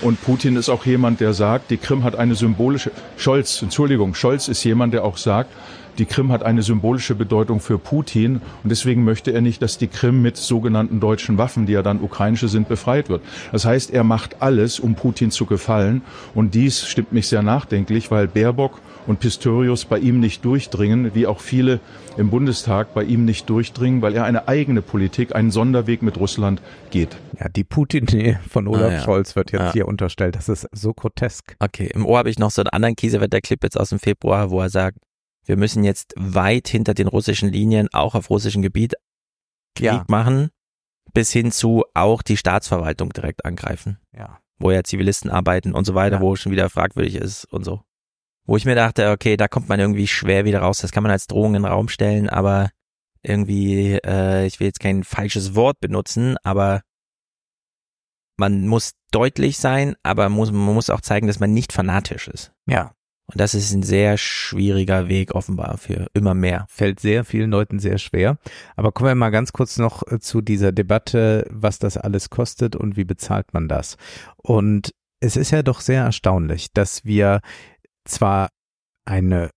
Und 0.00 0.22
Putin 0.22 0.56
ist 0.56 0.70
auch 0.70 0.86
jemand, 0.86 1.20
der 1.20 1.34
sagt, 1.34 1.70
die 1.70 1.76
Krim 1.76 2.02
hat 2.02 2.16
eine 2.16 2.34
symbolische, 2.34 2.92
Scholz, 3.18 3.60
Entschuldigung, 3.60 4.14
Scholz 4.14 4.48
ist 4.48 4.64
jemand, 4.64 4.94
der 4.94 5.04
auch 5.04 5.18
sagt, 5.18 5.50
die 5.98 6.04
Krim 6.04 6.32
hat 6.32 6.42
eine 6.42 6.62
symbolische 6.62 7.14
Bedeutung 7.14 7.60
für 7.60 7.78
Putin 7.78 8.40
und 8.62 8.70
deswegen 8.70 9.04
möchte 9.04 9.32
er 9.32 9.40
nicht, 9.40 9.62
dass 9.62 9.78
die 9.78 9.88
Krim 9.88 10.22
mit 10.22 10.36
sogenannten 10.36 11.00
deutschen 11.00 11.38
Waffen, 11.38 11.66
die 11.66 11.72
ja 11.72 11.82
dann 11.82 12.00
ukrainische 12.00 12.48
sind, 12.48 12.68
befreit 12.68 13.08
wird. 13.08 13.22
Das 13.52 13.64
heißt, 13.64 13.90
er 13.90 14.04
macht 14.04 14.42
alles, 14.42 14.80
um 14.80 14.94
Putin 14.94 15.30
zu 15.30 15.46
gefallen 15.46 16.02
und 16.34 16.54
dies 16.54 16.86
stimmt 16.86 17.12
mich 17.12 17.28
sehr 17.28 17.42
nachdenklich, 17.42 18.10
weil 18.10 18.28
Baerbock 18.28 18.80
und 19.06 19.20
Pistorius 19.20 19.84
bei 19.84 19.98
ihm 19.98 20.20
nicht 20.20 20.44
durchdringen, 20.44 21.14
wie 21.14 21.26
auch 21.26 21.40
viele 21.40 21.80
im 22.16 22.30
Bundestag 22.30 22.94
bei 22.94 23.02
ihm 23.02 23.24
nicht 23.24 23.48
durchdringen, 23.48 24.02
weil 24.02 24.14
er 24.14 24.24
eine 24.24 24.48
eigene 24.48 24.82
Politik, 24.82 25.34
einen 25.34 25.50
Sonderweg 25.50 26.02
mit 26.02 26.18
Russland 26.18 26.60
geht. 26.90 27.16
Ja, 27.38 27.48
die 27.48 27.64
Putin 27.64 28.36
von 28.48 28.66
Olaf 28.66 28.90
ah, 28.90 28.92
ja. 28.92 29.00
Scholz 29.02 29.36
wird 29.36 29.52
jetzt 29.52 29.60
ja. 29.60 29.72
hier 29.72 29.88
unterstellt. 29.88 30.36
Das 30.36 30.48
ist 30.48 30.68
so 30.72 30.92
grotesk. 30.92 31.56
Okay, 31.58 31.90
im 31.94 32.04
Ohr 32.04 32.18
habe 32.18 32.30
ich 32.30 32.38
noch 32.38 32.50
so 32.50 32.62
einen 32.62 32.68
anderen 32.68 32.96
Kiesewetter-Clip 32.96 33.62
jetzt 33.62 33.78
aus 33.78 33.90
dem 33.90 33.98
Februar, 33.98 34.50
wo 34.50 34.60
er 34.60 34.68
sagt, 34.68 34.98
wir 35.50 35.56
müssen 35.56 35.82
jetzt 35.82 36.14
weit 36.16 36.68
hinter 36.68 36.94
den 36.94 37.08
russischen 37.08 37.48
Linien, 37.48 37.88
auch 37.92 38.14
auf 38.14 38.30
russischem 38.30 38.62
Gebiet, 38.62 38.94
Krieg 39.74 39.86
ja. 39.86 40.04
machen, 40.06 40.50
bis 41.12 41.32
hin 41.32 41.50
zu 41.50 41.84
auch 41.92 42.22
die 42.22 42.36
Staatsverwaltung 42.36 43.10
direkt 43.12 43.44
angreifen. 43.44 43.98
Ja. 44.16 44.38
Wo 44.60 44.70
ja 44.70 44.84
Zivilisten 44.84 45.28
arbeiten 45.28 45.74
und 45.74 45.86
so 45.86 45.96
weiter, 45.96 46.16
ja. 46.18 46.22
wo 46.22 46.36
schon 46.36 46.52
wieder 46.52 46.70
fragwürdig 46.70 47.16
ist 47.16 47.46
und 47.46 47.64
so. 47.64 47.82
Wo 48.46 48.56
ich 48.56 48.64
mir 48.64 48.76
dachte, 48.76 49.10
okay, 49.10 49.36
da 49.36 49.48
kommt 49.48 49.68
man 49.68 49.80
irgendwie 49.80 50.06
schwer 50.06 50.44
wieder 50.44 50.60
raus. 50.60 50.78
Das 50.78 50.92
kann 50.92 51.02
man 51.02 51.10
als 51.10 51.26
Drohung 51.26 51.56
in 51.56 51.62
den 51.64 51.72
Raum 51.72 51.88
stellen, 51.88 52.28
aber 52.28 52.70
irgendwie, 53.22 53.94
äh, 54.04 54.46
ich 54.46 54.60
will 54.60 54.68
jetzt 54.68 54.78
kein 54.78 55.02
falsches 55.02 55.56
Wort 55.56 55.80
benutzen, 55.80 56.36
aber 56.44 56.82
man 58.36 58.68
muss 58.68 58.92
deutlich 59.10 59.58
sein, 59.58 59.96
aber 60.04 60.28
muss, 60.28 60.52
man 60.52 60.74
muss 60.74 60.90
auch 60.90 61.00
zeigen, 61.00 61.26
dass 61.26 61.40
man 61.40 61.52
nicht 61.52 61.72
fanatisch 61.72 62.28
ist. 62.28 62.52
Ja. 62.68 62.94
Und 63.30 63.40
das 63.40 63.54
ist 63.54 63.72
ein 63.72 63.82
sehr 63.82 64.18
schwieriger 64.18 65.08
Weg 65.08 65.34
offenbar 65.34 65.78
für 65.78 66.06
immer 66.14 66.34
mehr. 66.34 66.66
Fällt 66.68 66.98
sehr 66.98 67.24
vielen 67.24 67.50
Leuten 67.50 67.78
sehr 67.78 67.98
schwer. 67.98 68.38
Aber 68.76 68.90
kommen 68.90 69.10
wir 69.10 69.14
mal 69.14 69.30
ganz 69.30 69.52
kurz 69.52 69.78
noch 69.78 70.02
äh, 70.10 70.18
zu 70.18 70.40
dieser 70.40 70.72
Debatte, 70.72 71.46
was 71.50 71.78
das 71.78 71.96
alles 71.96 72.30
kostet 72.30 72.74
und 72.74 72.96
wie 72.96 73.04
bezahlt 73.04 73.54
man 73.54 73.68
das. 73.68 73.96
Und 74.36 74.92
es 75.20 75.36
ist 75.36 75.52
ja 75.52 75.62
doch 75.62 75.80
sehr 75.80 76.02
erstaunlich, 76.02 76.72
dass 76.72 77.04
wir 77.04 77.40
zwar 78.04 78.48
eine 79.04 79.50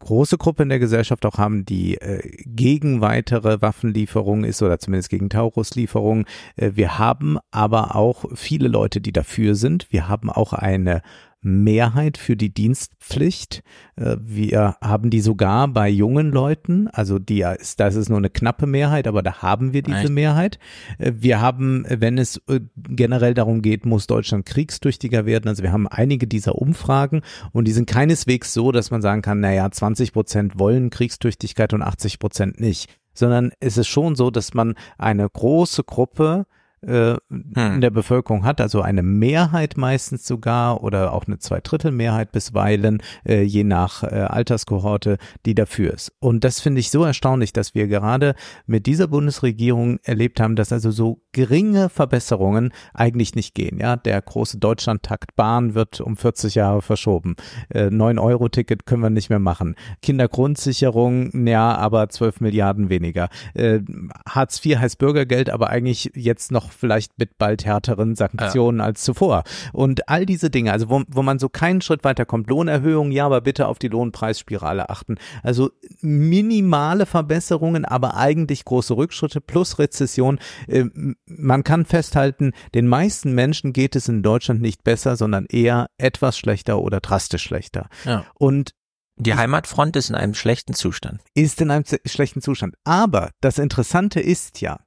große 0.00 0.38
Gruppe 0.38 0.62
in 0.62 0.68
der 0.68 0.78
Gesellschaft 0.78 1.26
auch 1.26 1.38
haben, 1.38 1.64
die 1.64 1.96
äh, 1.96 2.22
gegen 2.46 3.00
weitere 3.00 3.60
Waffenlieferungen 3.60 4.44
ist 4.44 4.62
oder 4.62 4.78
zumindest 4.78 5.10
gegen 5.10 5.28
Tauruslieferungen. 5.28 6.24
Äh, 6.56 6.72
wir 6.74 6.98
haben 6.98 7.38
aber 7.50 7.96
auch 7.96 8.24
viele 8.34 8.68
Leute, 8.68 9.00
die 9.00 9.12
dafür 9.12 9.54
sind. 9.54 9.88
Wir 9.90 10.08
haben 10.08 10.30
auch 10.30 10.52
eine 10.52 11.02
Mehrheit 11.48 12.18
für 12.18 12.36
die 12.36 12.52
Dienstpflicht. 12.52 13.62
Äh, 13.96 14.16
wir 14.20 14.76
haben 14.80 15.10
die 15.10 15.20
sogar 15.20 15.68
bei 15.68 15.88
jungen 15.88 16.30
Leuten, 16.30 16.88
also 16.88 17.18
die 17.18 17.40
ist, 17.40 17.80
das 17.80 17.94
ist 17.96 18.08
nur 18.08 18.18
eine 18.18 18.30
knappe 18.30 18.66
Mehrheit, 18.66 19.06
aber 19.06 19.22
da 19.22 19.42
haben 19.42 19.72
wir 19.72 19.82
diese 19.82 19.98
Echt? 19.98 20.10
Mehrheit. 20.10 20.58
Äh, 20.98 21.12
wir 21.16 21.40
haben, 21.40 21.84
wenn 21.88 22.18
es 22.18 22.36
äh, 22.48 22.60
generell 22.74 23.34
darum 23.34 23.62
geht, 23.62 23.86
muss 23.86 24.06
Deutschland 24.06 24.46
kriegstüchtiger 24.46 25.26
werden. 25.26 25.48
Also 25.48 25.62
wir 25.62 25.72
haben 25.72 25.88
einige 25.88 26.26
dieser 26.26 26.56
Umfragen 26.56 27.22
und 27.52 27.66
die 27.66 27.72
sind 27.72 27.88
keineswegs 27.88 28.52
so, 28.52 28.72
dass 28.72 28.90
man 28.90 29.02
sagen 29.02 29.22
kann, 29.22 29.40
naja, 29.40 29.70
20 29.70 30.12
Prozent 30.12 30.58
wollen 30.58 30.90
Kriegstüchtigkeit 30.90 31.72
und 31.72 31.82
80 31.82 32.18
Prozent 32.18 32.60
nicht 32.60 32.88
sondern 33.18 33.50
es 33.58 33.76
ist 33.76 33.88
schon 33.88 34.14
so, 34.14 34.30
dass 34.30 34.54
man 34.54 34.74
eine 34.96 35.28
große 35.28 35.82
Gruppe 35.82 36.46
hm. 36.86 37.20
in 37.54 37.80
der 37.80 37.90
Bevölkerung 37.90 38.44
hat, 38.44 38.60
also 38.60 38.82
eine 38.82 39.02
Mehrheit 39.02 39.76
meistens 39.76 40.26
sogar 40.26 40.82
oder 40.82 41.12
auch 41.12 41.26
eine 41.26 41.38
Zweidrittelmehrheit 41.38 42.32
bisweilen, 42.32 43.02
äh, 43.26 43.42
je 43.42 43.64
nach 43.64 44.02
äh, 44.02 44.06
Alterskohorte, 44.06 45.18
die 45.46 45.54
dafür 45.54 45.94
ist. 45.94 46.12
Und 46.20 46.44
das 46.44 46.60
finde 46.60 46.80
ich 46.80 46.90
so 46.90 47.04
erstaunlich, 47.04 47.52
dass 47.52 47.74
wir 47.74 47.88
gerade 47.88 48.34
mit 48.66 48.86
dieser 48.86 49.08
Bundesregierung 49.08 49.98
erlebt 50.02 50.40
haben, 50.40 50.56
dass 50.56 50.72
also 50.72 50.90
so 50.90 51.22
geringe 51.32 51.88
Verbesserungen 51.88 52.72
eigentlich 52.94 53.34
nicht 53.34 53.54
gehen. 53.54 53.78
Ja, 53.80 53.96
der 53.96 54.20
große 54.20 54.58
Deutschlandtakt 54.58 55.36
Bahn 55.36 55.74
wird 55.74 56.00
um 56.00 56.16
40 56.16 56.54
Jahre 56.54 56.82
verschoben. 56.82 57.36
Äh, 57.70 57.86
9-Euro-Ticket 57.86 58.86
können 58.86 59.02
wir 59.02 59.10
nicht 59.10 59.30
mehr 59.30 59.38
machen. 59.38 59.74
Kindergrundsicherung, 60.02 61.46
ja, 61.46 61.74
aber 61.74 62.08
12 62.08 62.40
Milliarden 62.40 62.88
weniger. 62.88 63.28
Äh, 63.54 63.80
Hartz 64.28 64.64
IV 64.64 64.78
heißt 64.78 64.98
Bürgergeld, 64.98 65.50
aber 65.50 65.70
eigentlich 65.70 66.10
jetzt 66.14 66.52
noch 66.52 66.67
vielleicht 66.72 67.18
mit 67.18 67.38
bald 67.38 67.64
härteren 67.64 68.14
Sanktionen 68.14 68.80
ja. 68.80 68.86
als 68.86 69.02
zuvor. 69.02 69.44
Und 69.72 70.08
all 70.08 70.26
diese 70.26 70.50
Dinge, 70.50 70.72
also 70.72 70.88
wo, 70.88 71.02
wo 71.08 71.22
man 71.22 71.38
so 71.38 71.48
keinen 71.48 71.80
Schritt 71.80 72.04
weiter 72.04 72.24
kommt, 72.24 72.48
Lohnerhöhung, 72.48 73.10
ja, 73.10 73.26
aber 73.26 73.40
bitte 73.40 73.66
auf 73.66 73.78
die 73.78 73.88
Lohnpreisspirale 73.88 74.90
achten. 74.90 75.16
Also 75.42 75.70
minimale 76.00 77.06
Verbesserungen, 77.06 77.84
aber 77.84 78.16
eigentlich 78.16 78.64
große 78.64 78.96
Rückschritte 78.96 79.40
plus 79.40 79.78
Rezession. 79.78 80.38
Äh, 80.66 80.84
man 81.26 81.64
kann 81.64 81.84
festhalten, 81.84 82.52
den 82.74 82.86
meisten 82.86 83.32
Menschen 83.34 83.72
geht 83.72 83.96
es 83.96 84.08
in 84.08 84.22
Deutschland 84.22 84.60
nicht 84.60 84.84
besser, 84.84 85.16
sondern 85.16 85.46
eher 85.46 85.88
etwas 85.98 86.38
schlechter 86.38 86.80
oder 86.80 87.00
drastisch 87.00 87.42
schlechter. 87.42 87.88
Ja. 88.04 88.24
Und 88.34 88.74
die 89.20 89.34
Heimatfront 89.34 89.96
ist 89.96 90.10
in 90.10 90.14
einem 90.14 90.34
schlechten 90.34 90.74
Zustand. 90.74 91.20
Ist 91.34 91.60
in 91.60 91.70
einem 91.70 91.84
schlechten 92.06 92.40
Zustand. 92.40 92.76
Aber 92.84 93.30
das 93.40 93.58
Interessante 93.58 94.20
ist 94.20 94.60
ja, 94.60 94.78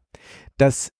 dass 0.57 0.91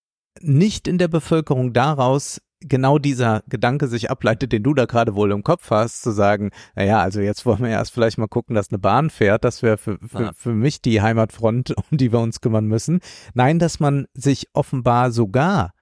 nicht 0.43 0.87
in 0.87 0.97
der 0.97 1.07
Bevölkerung 1.07 1.73
daraus 1.73 2.41
genau 2.61 2.99
dieser 2.99 3.43
Gedanke 3.47 3.87
sich 3.87 4.11
ableitet, 4.11 4.51
den 4.51 4.63
du 4.63 4.73
da 4.73 4.85
gerade 4.85 5.15
wohl 5.15 5.31
im 5.31 5.43
Kopf 5.43 5.71
hast, 5.71 6.01
zu 6.03 6.11
sagen, 6.11 6.51
naja, 6.75 7.01
also 7.01 7.19
jetzt 7.19 7.45
wollen 7.45 7.61
wir 7.61 7.69
erst 7.69 7.91
vielleicht 7.91 8.17
mal 8.17 8.27
gucken, 8.27 8.55
dass 8.55 8.69
eine 8.69 8.79
Bahn 8.79 9.09
fährt, 9.09 9.43
das 9.43 9.63
wäre 9.63 9.77
für, 9.77 9.97
für, 10.05 10.31
für 10.35 10.53
mich 10.53 10.81
die 10.81 11.01
Heimatfront, 11.01 11.75
um 11.91 11.97
die 11.97 12.11
wir 12.11 12.19
uns 12.19 12.41
kümmern 12.41 12.65
müssen. 12.65 12.99
Nein, 13.33 13.59
dass 13.59 13.79
man 13.79 14.05
sich 14.13 14.47
offenbar 14.53 15.11
sogar 15.11 15.73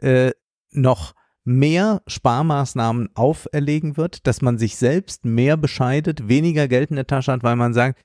äh, 0.00 0.32
noch 0.70 1.14
mehr 1.44 2.02
Sparmaßnahmen 2.06 3.08
auferlegen 3.14 3.96
wird, 3.96 4.26
dass 4.26 4.42
man 4.42 4.58
sich 4.58 4.76
selbst 4.76 5.24
mehr 5.24 5.56
bescheidet, 5.56 6.28
weniger 6.28 6.68
Geld 6.68 6.90
in 6.90 6.96
der 6.96 7.06
Tasche 7.06 7.32
hat, 7.32 7.42
weil 7.42 7.56
man 7.56 7.74
sagt, 7.74 8.00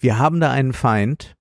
wir 0.00 0.18
haben 0.18 0.40
da 0.40 0.50
einen 0.50 0.72
Feind, 0.72 1.36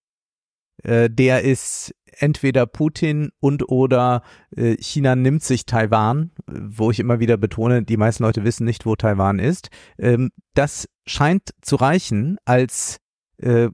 äh, 0.83 1.09
der 1.09 1.43
ist 1.43 1.95
entweder 2.19 2.65
Putin 2.65 3.29
und 3.39 3.69
oder 3.69 4.21
äh, 4.55 4.75
China 4.79 5.15
nimmt 5.15 5.43
sich 5.43 5.65
Taiwan, 5.65 6.31
wo 6.47 6.91
ich 6.91 6.99
immer 6.99 7.19
wieder 7.19 7.37
betone, 7.37 7.83
die 7.83 7.97
meisten 7.97 8.23
Leute 8.23 8.43
wissen 8.43 8.65
nicht, 8.65 8.85
wo 8.85 8.95
Taiwan 8.95 9.39
ist. 9.39 9.69
Ähm, 9.97 10.31
das 10.53 10.87
scheint 11.05 11.51
zu 11.61 11.75
reichen 11.75 12.37
als 12.45 12.97
äh, 13.37 13.69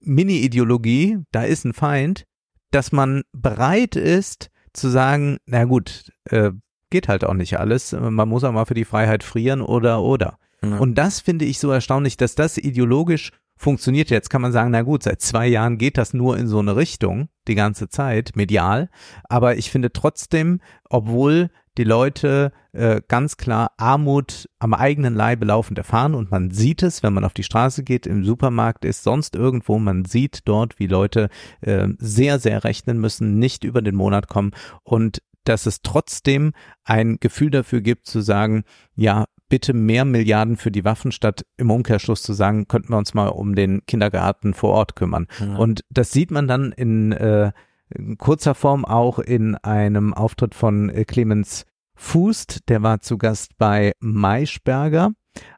Mini-Ideologie, 0.00 1.18
da 1.30 1.42
ist 1.42 1.64
ein 1.64 1.74
Feind, 1.74 2.24
dass 2.70 2.92
man 2.92 3.22
bereit 3.32 3.96
ist 3.96 4.50
zu 4.72 4.88
sagen, 4.88 5.38
na 5.46 5.64
gut, 5.64 6.10
äh, 6.24 6.52
geht 6.90 7.08
halt 7.08 7.24
auch 7.24 7.34
nicht 7.34 7.58
alles, 7.58 7.92
man 7.92 8.28
muss 8.28 8.44
auch 8.44 8.52
mal 8.52 8.64
für 8.64 8.74
die 8.74 8.84
Freiheit 8.84 9.22
frieren 9.22 9.60
oder 9.60 10.02
oder. 10.02 10.38
Ja. 10.62 10.76
Und 10.78 10.96
das 10.96 11.20
finde 11.20 11.44
ich 11.44 11.58
so 11.58 11.70
erstaunlich, 11.70 12.16
dass 12.16 12.34
das 12.34 12.58
ideologisch 12.58 13.32
funktioniert. 13.60 14.08
Jetzt 14.08 14.30
kann 14.30 14.40
man 14.40 14.52
sagen, 14.52 14.70
na 14.70 14.80
gut, 14.80 15.02
seit 15.02 15.20
zwei 15.20 15.46
Jahren 15.46 15.76
geht 15.76 15.98
das 15.98 16.14
nur 16.14 16.38
in 16.38 16.48
so 16.48 16.58
eine 16.58 16.76
Richtung, 16.76 17.28
die 17.46 17.54
ganze 17.54 17.90
Zeit, 17.90 18.32
medial. 18.34 18.88
Aber 19.28 19.58
ich 19.58 19.70
finde 19.70 19.92
trotzdem, 19.92 20.60
obwohl 20.88 21.50
die 21.76 21.84
Leute 21.84 22.52
äh, 22.72 23.02
ganz 23.06 23.36
klar 23.36 23.72
Armut 23.76 24.48
am 24.58 24.72
eigenen 24.72 25.14
Leibe 25.14 25.44
laufend 25.44 25.76
erfahren 25.76 26.14
und 26.14 26.30
man 26.30 26.50
sieht 26.50 26.82
es, 26.82 27.02
wenn 27.02 27.12
man 27.12 27.24
auf 27.24 27.34
die 27.34 27.42
Straße 27.42 27.84
geht, 27.84 28.06
im 28.06 28.24
Supermarkt 28.24 28.86
ist, 28.86 29.02
sonst 29.02 29.36
irgendwo, 29.36 29.78
man 29.78 30.06
sieht 30.06 30.48
dort, 30.48 30.78
wie 30.78 30.86
Leute 30.86 31.28
äh, 31.60 31.88
sehr, 31.98 32.38
sehr 32.38 32.64
rechnen 32.64 32.98
müssen, 32.98 33.38
nicht 33.38 33.64
über 33.64 33.82
den 33.82 33.94
Monat 33.94 34.26
kommen 34.28 34.52
und 34.84 35.22
dass 35.44 35.66
es 35.66 35.82
trotzdem 35.82 36.52
ein 36.84 37.18
Gefühl 37.20 37.50
dafür 37.50 37.82
gibt 37.82 38.06
zu 38.06 38.20
sagen, 38.20 38.64
ja, 38.94 39.26
bitte 39.50 39.74
mehr 39.74 40.06
Milliarden 40.06 40.56
für 40.56 40.70
die 40.70 40.86
Waffen, 40.86 41.12
statt 41.12 41.44
im 41.58 41.70
Umkehrschluss 41.70 42.22
zu 42.22 42.32
sagen, 42.32 42.66
könnten 42.68 42.90
wir 42.90 42.96
uns 42.96 43.12
mal 43.12 43.28
um 43.28 43.54
den 43.54 43.84
Kindergarten 43.84 44.54
vor 44.54 44.70
Ort 44.70 44.96
kümmern. 44.96 45.26
Ja. 45.38 45.56
Und 45.56 45.84
das 45.90 46.12
sieht 46.12 46.30
man 46.30 46.48
dann 46.48 46.72
in, 46.72 47.12
äh, 47.12 47.52
in 47.90 48.16
kurzer 48.16 48.54
Form 48.54 48.86
auch 48.86 49.18
in 49.18 49.56
einem 49.56 50.14
Auftritt 50.14 50.54
von 50.54 50.88
äh, 50.88 51.04
Clemens 51.04 51.66
Fußt, 51.96 52.70
der 52.70 52.82
war 52.82 53.00
zu 53.00 53.18
Gast 53.18 53.58
bei 53.58 53.92
Maischberger, 54.00 55.10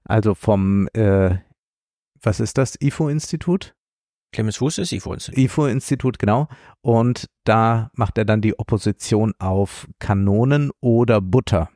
also 0.02 0.35
vom, 0.35 0.88
äh, 0.92 1.37
was 2.20 2.40
ist 2.40 2.59
das, 2.59 2.76
IFO-Institut? 2.81 3.76
Clemens 4.33 4.57
Fuß 4.57 4.78
ist 4.78 4.92
IFO-Institut. 4.92 5.38
IFO-Institut, 5.38 6.18
genau. 6.18 6.48
Und 6.81 7.28
da 7.44 7.90
macht 7.94 8.18
er 8.18 8.24
dann 8.24 8.40
die 8.40 8.59
Opposition 8.59 9.35
auf 9.38 9.87
Kanonen 9.98 10.70
oder 10.81 11.20
Butter. 11.20 11.68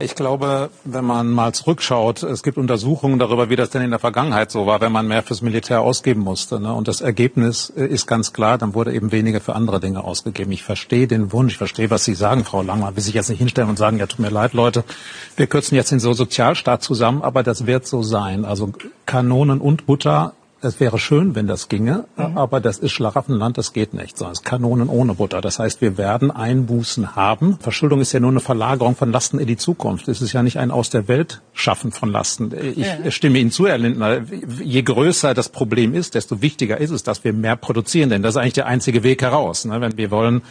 Ich 0.00 0.16
glaube, 0.16 0.70
wenn 0.82 1.04
man 1.04 1.30
mal 1.30 1.54
zurückschaut, 1.54 2.24
es 2.24 2.42
gibt 2.42 2.58
Untersuchungen 2.58 3.20
darüber, 3.20 3.48
wie 3.48 3.54
das 3.54 3.70
denn 3.70 3.80
in 3.80 3.90
der 3.90 4.00
Vergangenheit 4.00 4.50
so 4.50 4.66
war, 4.66 4.80
wenn 4.80 4.90
man 4.90 5.06
mehr 5.06 5.22
fürs 5.22 5.40
Militär 5.40 5.82
ausgeben 5.82 6.20
musste. 6.22 6.58
Ne? 6.58 6.74
Und 6.74 6.88
das 6.88 7.00
Ergebnis 7.00 7.70
äh, 7.70 7.86
ist 7.86 8.08
ganz 8.08 8.32
klar, 8.32 8.58
dann 8.58 8.74
wurde 8.74 8.92
eben 8.92 9.12
weniger 9.12 9.40
für 9.40 9.54
andere 9.54 9.78
Dinge 9.78 10.02
ausgegeben. 10.02 10.50
Ich 10.50 10.64
verstehe 10.64 11.06
den 11.06 11.30
Wunsch, 11.30 11.52
ich 11.52 11.58
verstehe, 11.58 11.90
was 11.90 12.04
Sie 12.04 12.14
sagen, 12.14 12.44
Frau 12.44 12.62
Langmann, 12.62 12.96
will 12.96 13.04
sich 13.04 13.14
jetzt 13.14 13.30
nicht 13.30 13.38
hinstellen 13.38 13.70
und 13.70 13.78
sagen, 13.78 13.98
ja, 13.98 14.06
tut 14.06 14.18
mir 14.18 14.30
leid, 14.30 14.52
Leute, 14.52 14.82
wir 15.36 15.46
kürzen 15.46 15.76
jetzt 15.76 15.92
den 15.92 16.00
so 16.00 16.12
Sozialstaat 16.12 16.82
zusammen, 16.82 17.22
aber 17.22 17.44
das 17.44 17.66
wird 17.66 17.86
so 17.86 18.02
sein. 18.02 18.44
Also 18.44 18.72
Kanonen 19.06 19.60
und 19.60 19.86
Butter 19.86 20.34
es 20.64 20.80
wäre 20.80 20.98
schön, 20.98 21.34
wenn 21.34 21.46
das 21.46 21.68
ginge, 21.68 22.04
aber 22.16 22.60
das 22.60 22.78
ist 22.78 22.92
Schlaraffenland, 22.92 23.58
das 23.58 23.72
geht 23.72 23.94
nicht. 23.94 24.18
So, 24.18 24.26
es 24.26 24.40
ist 24.40 24.44
Kanonen 24.44 24.88
ohne 24.88 25.14
Butter. 25.14 25.40
Das 25.40 25.58
heißt, 25.58 25.80
wir 25.80 25.98
werden 25.98 26.30
Einbußen 26.30 27.16
haben. 27.16 27.58
Verschuldung 27.60 28.00
ist 28.00 28.12
ja 28.12 28.20
nur 28.20 28.30
eine 28.30 28.40
Verlagerung 28.40 28.96
von 28.96 29.12
Lasten 29.12 29.38
in 29.38 29.46
die 29.46 29.56
Zukunft. 29.56 30.08
Es 30.08 30.22
ist 30.22 30.32
ja 30.32 30.42
nicht 30.42 30.58
ein 30.58 30.70
aus 30.70 30.90
der 30.90 31.08
Welt 31.08 31.42
schaffen 31.52 31.92
von 31.92 32.10
Lasten. 32.10 32.52
Ich 32.76 33.14
stimme 33.14 33.38
Ihnen 33.38 33.50
zu, 33.50 33.66
Herr 33.66 33.78
Lindner. 33.78 34.22
Je 34.62 34.82
größer 34.82 35.34
das 35.34 35.48
Problem 35.48 35.94
ist, 35.94 36.14
desto 36.14 36.42
wichtiger 36.42 36.78
ist 36.78 36.90
es, 36.90 37.02
dass 37.02 37.24
wir 37.24 37.32
mehr 37.32 37.56
produzieren. 37.56 38.10
Denn 38.10 38.22
das 38.22 38.34
ist 38.34 38.40
eigentlich 38.40 38.54
der 38.54 38.66
einzige 38.66 39.02
Weg 39.02 39.22
heraus. 39.22 39.64
Ne? 39.64 39.80
Wenn 39.80 39.96
wir 39.96 40.10
wollen, 40.10 40.42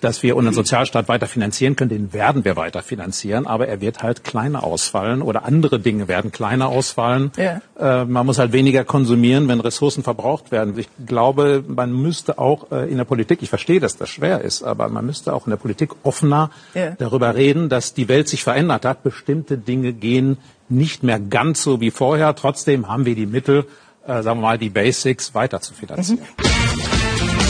dass 0.00 0.22
wir 0.22 0.36
unseren 0.36 0.54
Sozialstaat 0.54 1.08
weiter 1.08 1.26
finanzieren 1.26 1.76
können, 1.76 1.90
den 1.90 2.12
werden 2.12 2.44
wir 2.44 2.56
weiter 2.56 2.82
finanzieren, 2.82 3.46
aber 3.46 3.68
er 3.68 3.80
wird 3.80 4.02
halt 4.02 4.24
kleiner 4.24 4.64
ausfallen 4.64 5.22
oder 5.22 5.44
andere 5.44 5.78
Dinge 5.80 6.08
werden 6.08 6.32
kleiner 6.32 6.68
ausfallen. 6.68 7.32
Ja. 7.36 7.60
Äh, 7.78 8.04
man 8.06 8.26
muss 8.26 8.38
halt 8.38 8.52
weniger 8.52 8.84
konsumieren, 8.84 9.48
wenn 9.48 9.60
Ressourcen 9.60 10.02
verbraucht 10.02 10.52
werden. 10.52 10.78
Ich 10.78 10.88
glaube, 11.06 11.64
man 11.66 11.92
müsste 11.92 12.38
auch 12.38 12.70
äh, 12.72 12.90
in 12.90 12.96
der 12.96 13.04
Politik, 13.04 13.42
ich 13.42 13.48
verstehe, 13.50 13.80
dass 13.80 13.96
das 13.96 14.08
schwer 14.08 14.40
ist, 14.40 14.62
aber 14.62 14.88
man 14.88 15.04
müsste 15.06 15.34
auch 15.34 15.46
in 15.46 15.50
der 15.50 15.56
Politik 15.58 15.90
offener 16.02 16.50
Ja. 16.74 16.92
darüber 16.98 17.34
reden, 17.34 17.68
dass 17.68 17.94
die 17.94 18.08
Welt 18.08 18.28
sich 18.28 18.42
verändert 18.44 18.84
hat. 18.84 19.02
Bestimmte 19.02 19.58
Dinge 19.58 19.92
gehen 19.92 20.38
nicht 20.68 21.02
mehr 21.02 21.18
ganz 21.18 21.62
so 21.62 21.80
wie 21.80 21.90
vorher. 21.90 22.34
Trotzdem 22.34 22.88
haben 22.88 23.04
wir 23.04 23.14
die 23.14 23.26
Mittel, 23.26 23.66
äh, 24.06 24.22
sagen 24.22 24.38
wir 24.40 24.46
mal, 24.48 24.58
die 24.58 24.70
Basics 24.70 25.34
weiter 25.34 25.60
zu 25.60 25.74
finanzieren. 25.74 26.20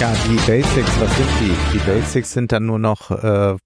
Ja, 0.01 0.15
die 0.27 0.37
Basics, 0.47 0.99
was 1.01 1.15
sind 1.17 1.29
die? 1.41 1.79
Die 1.79 1.85
Basics 1.85 2.33
sind 2.33 2.53
dann 2.53 2.65
nur 2.65 2.79
noch 2.79 3.11
äh, 3.11 3.57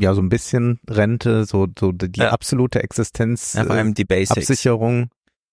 ja 0.00 0.14
so 0.14 0.20
ein 0.20 0.28
bisschen 0.28 0.80
Rente, 0.88 1.46
so 1.46 1.66
so 1.78 1.92
die 1.92 2.20
Ja. 2.20 2.30
absolute 2.30 2.82
Existenz, 2.82 3.54
Ja, 3.54 3.64
vor 3.64 3.74
allem 3.74 3.94
die 3.94 4.04
Basics. 4.04 4.36
Absicherung. 4.50 5.08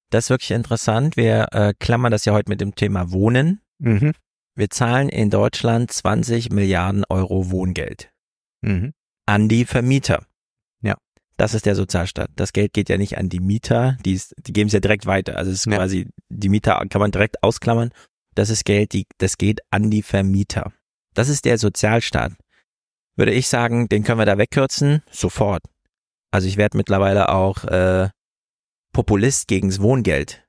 Das 0.09 0.25
ist 0.25 0.29
wirklich 0.29 0.51
interessant. 0.51 1.15
Wir 1.15 1.47
äh, 1.53 1.73
klammern 1.79 2.11
das 2.11 2.25
ja 2.25 2.33
heute 2.33 2.49
mit 2.49 2.59
dem 2.59 2.75
Thema 2.75 3.11
Wohnen. 3.11 3.61
Mhm. 3.79 4.11
Wir 4.55 4.69
zahlen 4.69 5.07
in 5.09 5.29
Deutschland 5.29 5.91
20 5.91 6.51
Milliarden 6.51 7.03
Euro 7.09 7.49
Wohngeld 7.51 8.11
Mhm. 8.61 8.91
an 9.25 9.47
die 9.47 9.63
Vermieter. 9.65 10.25
Ja. 10.81 10.95
Das 11.37 11.53
ist 11.53 11.65
der 11.65 11.75
Sozialstaat. 11.75 12.29
Das 12.35 12.51
Geld 12.51 12.73
geht 12.73 12.89
ja 12.89 12.97
nicht 12.97 13.17
an 13.17 13.29
die 13.29 13.39
Mieter, 13.39 13.97
die, 14.05 14.13
ist, 14.13 14.33
die 14.45 14.51
geben 14.53 14.67
es 14.67 14.73
ja 14.73 14.79
direkt 14.81 15.05
weiter. 15.05 15.37
Also 15.37 15.51
es 15.51 15.59
ist 15.59 15.65
Ja. 15.65 15.77
quasi, 15.77 16.07
die 16.29 16.49
Mieter 16.49 16.81
kann 16.89 16.99
man 16.99 17.11
direkt 17.11 17.41
ausklammern. 17.41 17.91
Das 18.35 18.49
ist 18.49 18.65
Geld, 18.65 18.93
die, 18.93 19.05
das 19.17 19.37
geht 19.37 19.61
an 19.71 19.89
die 19.89 20.03
Vermieter. 20.03 20.71
Das 21.13 21.29
ist 21.29 21.45
der 21.45 21.57
Sozialstaat. 21.57 22.33
Würde 23.15 23.31
ich 23.33 23.47
sagen, 23.47 23.87
den 23.87 24.03
können 24.03 24.19
wir 24.19 24.25
da 24.25 24.37
wegkürzen, 24.37 25.01
sofort. 25.09 25.63
Also 26.31 26.47
ich 26.47 26.57
werde 26.57 26.75
mittlerweile 26.77 27.29
auch 27.29 27.63
äh, 27.63 28.09
Populist 28.91 29.47
gegens 29.47 29.81
Wohngeld, 29.81 30.45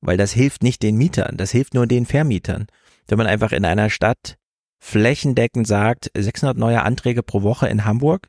weil 0.00 0.16
das 0.16 0.32
hilft 0.32 0.62
nicht 0.62 0.82
den 0.82 0.96
Mietern, 0.96 1.36
das 1.36 1.50
hilft 1.50 1.74
nur 1.74 1.86
den 1.88 2.06
Vermietern. 2.06 2.66
Wenn 3.08 3.18
man 3.18 3.26
einfach 3.26 3.50
in 3.52 3.64
einer 3.64 3.90
Stadt 3.90 4.36
flächendeckend 4.78 5.66
sagt, 5.66 6.10
600 6.16 6.56
neue 6.56 6.82
Anträge 6.82 7.22
pro 7.24 7.42
Woche 7.42 7.66
in 7.68 7.84
Hamburg, 7.84 8.28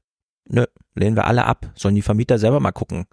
nö, 0.49 0.65
lehnen 0.95 1.15
wir 1.15 1.25
alle 1.25 1.45
ab. 1.45 1.71
Sollen 1.75 1.95
die 1.95 2.01
Vermieter 2.01 2.39
selber 2.39 2.59
mal 2.59 2.71
gucken, 2.71 3.05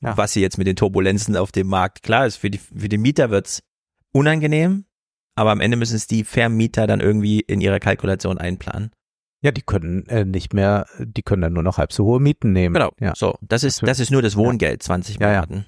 Ja. 0.00 0.16
was 0.16 0.32
sie 0.32 0.40
jetzt 0.40 0.56
mit 0.56 0.66
den 0.66 0.76
Turbulenzen 0.76 1.36
auf 1.36 1.52
dem 1.52 1.66
Markt. 1.66 2.02
Klar 2.02 2.26
ist, 2.26 2.36
für 2.36 2.50
die, 2.50 2.58
für 2.58 2.88
die 2.88 2.96
Mieter 2.98 3.30
wird's 3.30 3.60
unangenehm, 4.12 4.86
aber 5.36 5.52
am 5.52 5.60
Ende 5.60 5.76
müssen 5.76 5.96
es 5.96 6.06
die 6.06 6.24
Vermieter 6.24 6.86
dann 6.86 7.00
irgendwie 7.00 7.40
in 7.40 7.60
ihre 7.60 7.78
Kalkulation 7.78 8.38
einplanen. 8.38 8.90
Ja, 9.42 9.52
die 9.52 9.62
können 9.62 10.06
äh, 10.06 10.24
nicht 10.24 10.54
mehr, 10.54 10.86
die 10.98 11.22
können 11.22 11.42
dann 11.42 11.52
nur 11.52 11.62
noch 11.62 11.78
halb 11.78 11.92
so 11.92 12.04
hohe 12.04 12.20
Mieten 12.20 12.52
nehmen. 12.52 12.74
Genau. 12.74 12.90
Ja. 12.98 13.12
So, 13.14 13.36
das 13.42 13.62
ist, 13.62 13.86
das 13.86 14.00
ist 14.00 14.10
nur 14.10 14.22
das 14.22 14.36
Wohngeld, 14.36 14.82
20 14.82 15.20
Ja, 15.20 15.20
ja. 15.20 15.28
Milliarden. 15.28 15.66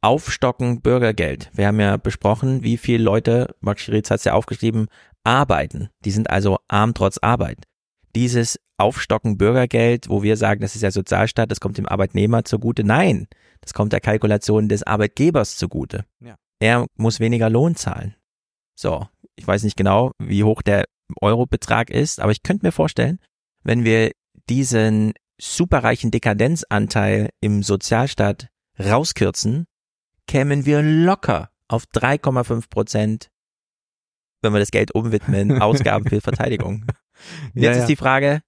Aufstocken 0.00 0.82
Bürgergeld. 0.82 1.50
Wir 1.54 1.66
haben 1.66 1.80
ja 1.80 1.96
besprochen, 1.96 2.62
wie 2.62 2.76
viele 2.76 3.04
Leute, 3.04 3.54
Max 3.60 3.82
Schieritz 3.82 4.10
hat 4.10 4.18
es 4.18 4.24
ja 4.24 4.32
aufgeschrieben, 4.32 4.88
arbeiten. 5.22 5.88
Die 6.04 6.10
sind 6.10 6.28
also 6.28 6.58
arm 6.68 6.92
trotz 6.92 7.18
Arbeit. 7.18 7.64
Dieses 8.14 8.58
Aufstocken 8.76 9.38
Bürgergeld, 9.38 10.08
wo 10.08 10.22
wir 10.22 10.36
sagen, 10.36 10.60
das 10.60 10.74
ist 10.74 10.82
ja 10.82 10.90
Sozialstaat, 10.90 11.50
das 11.50 11.60
kommt 11.60 11.78
dem 11.78 11.86
Arbeitnehmer 11.86 12.44
zugute. 12.44 12.84
Nein, 12.84 13.28
das 13.60 13.72
kommt 13.72 13.92
der 13.92 14.00
Kalkulation 14.00 14.68
des 14.68 14.82
Arbeitgebers 14.82 15.56
zugute. 15.56 16.04
Ja. 16.20 16.36
Er 16.60 16.86
muss 16.96 17.20
weniger 17.20 17.48
Lohn 17.48 17.74
zahlen. 17.76 18.14
So, 18.74 19.06
ich 19.36 19.46
weiß 19.46 19.62
nicht 19.62 19.76
genau, 19.76 20.12
wie 20.18 20.44
hoch 20.44 20.62
der 20.62 20.84
Eurobetrag 21.20 21.90
ist, 21.90 22.20
aber 22.20 22.32
ich 22.32 22.42
könnte 22.42 22.66
mir 22.66 22.72
vorstellen, 22.72 23.18
wenn 23.62 23.84
wir 23.84 24.12
diesen 24.48 25.12
superreichen 25.40 26.10
Dekadenzanteil 26.10 27.30
im 27.40 27.62
Sozialstaat 27.62 28.48
rauskürzen, 28.78 29.66
kämen 30.26 30.66
wir 30.66 30.82
locker 30.82 31.50
auf 31.68 31.84
3,5 31.84 32.68
Prozent, 32.68 33.30
wenn 34.42 34.52
wir 34.52 34.60
das 34.60 34.70
Geld 34.70 34.94
umwidmen, 34.94 35.60
Ausgaben 35.62 36.08
für 36.08 36.20
Verteidigung. 36.20 36.86
Ja, 37.54 37.62
Jetzt 37.62 37.76
ja. 37.76 37.82
ist 37.82 37.88
die 37.88 37.96
Frage, 37.96 38.42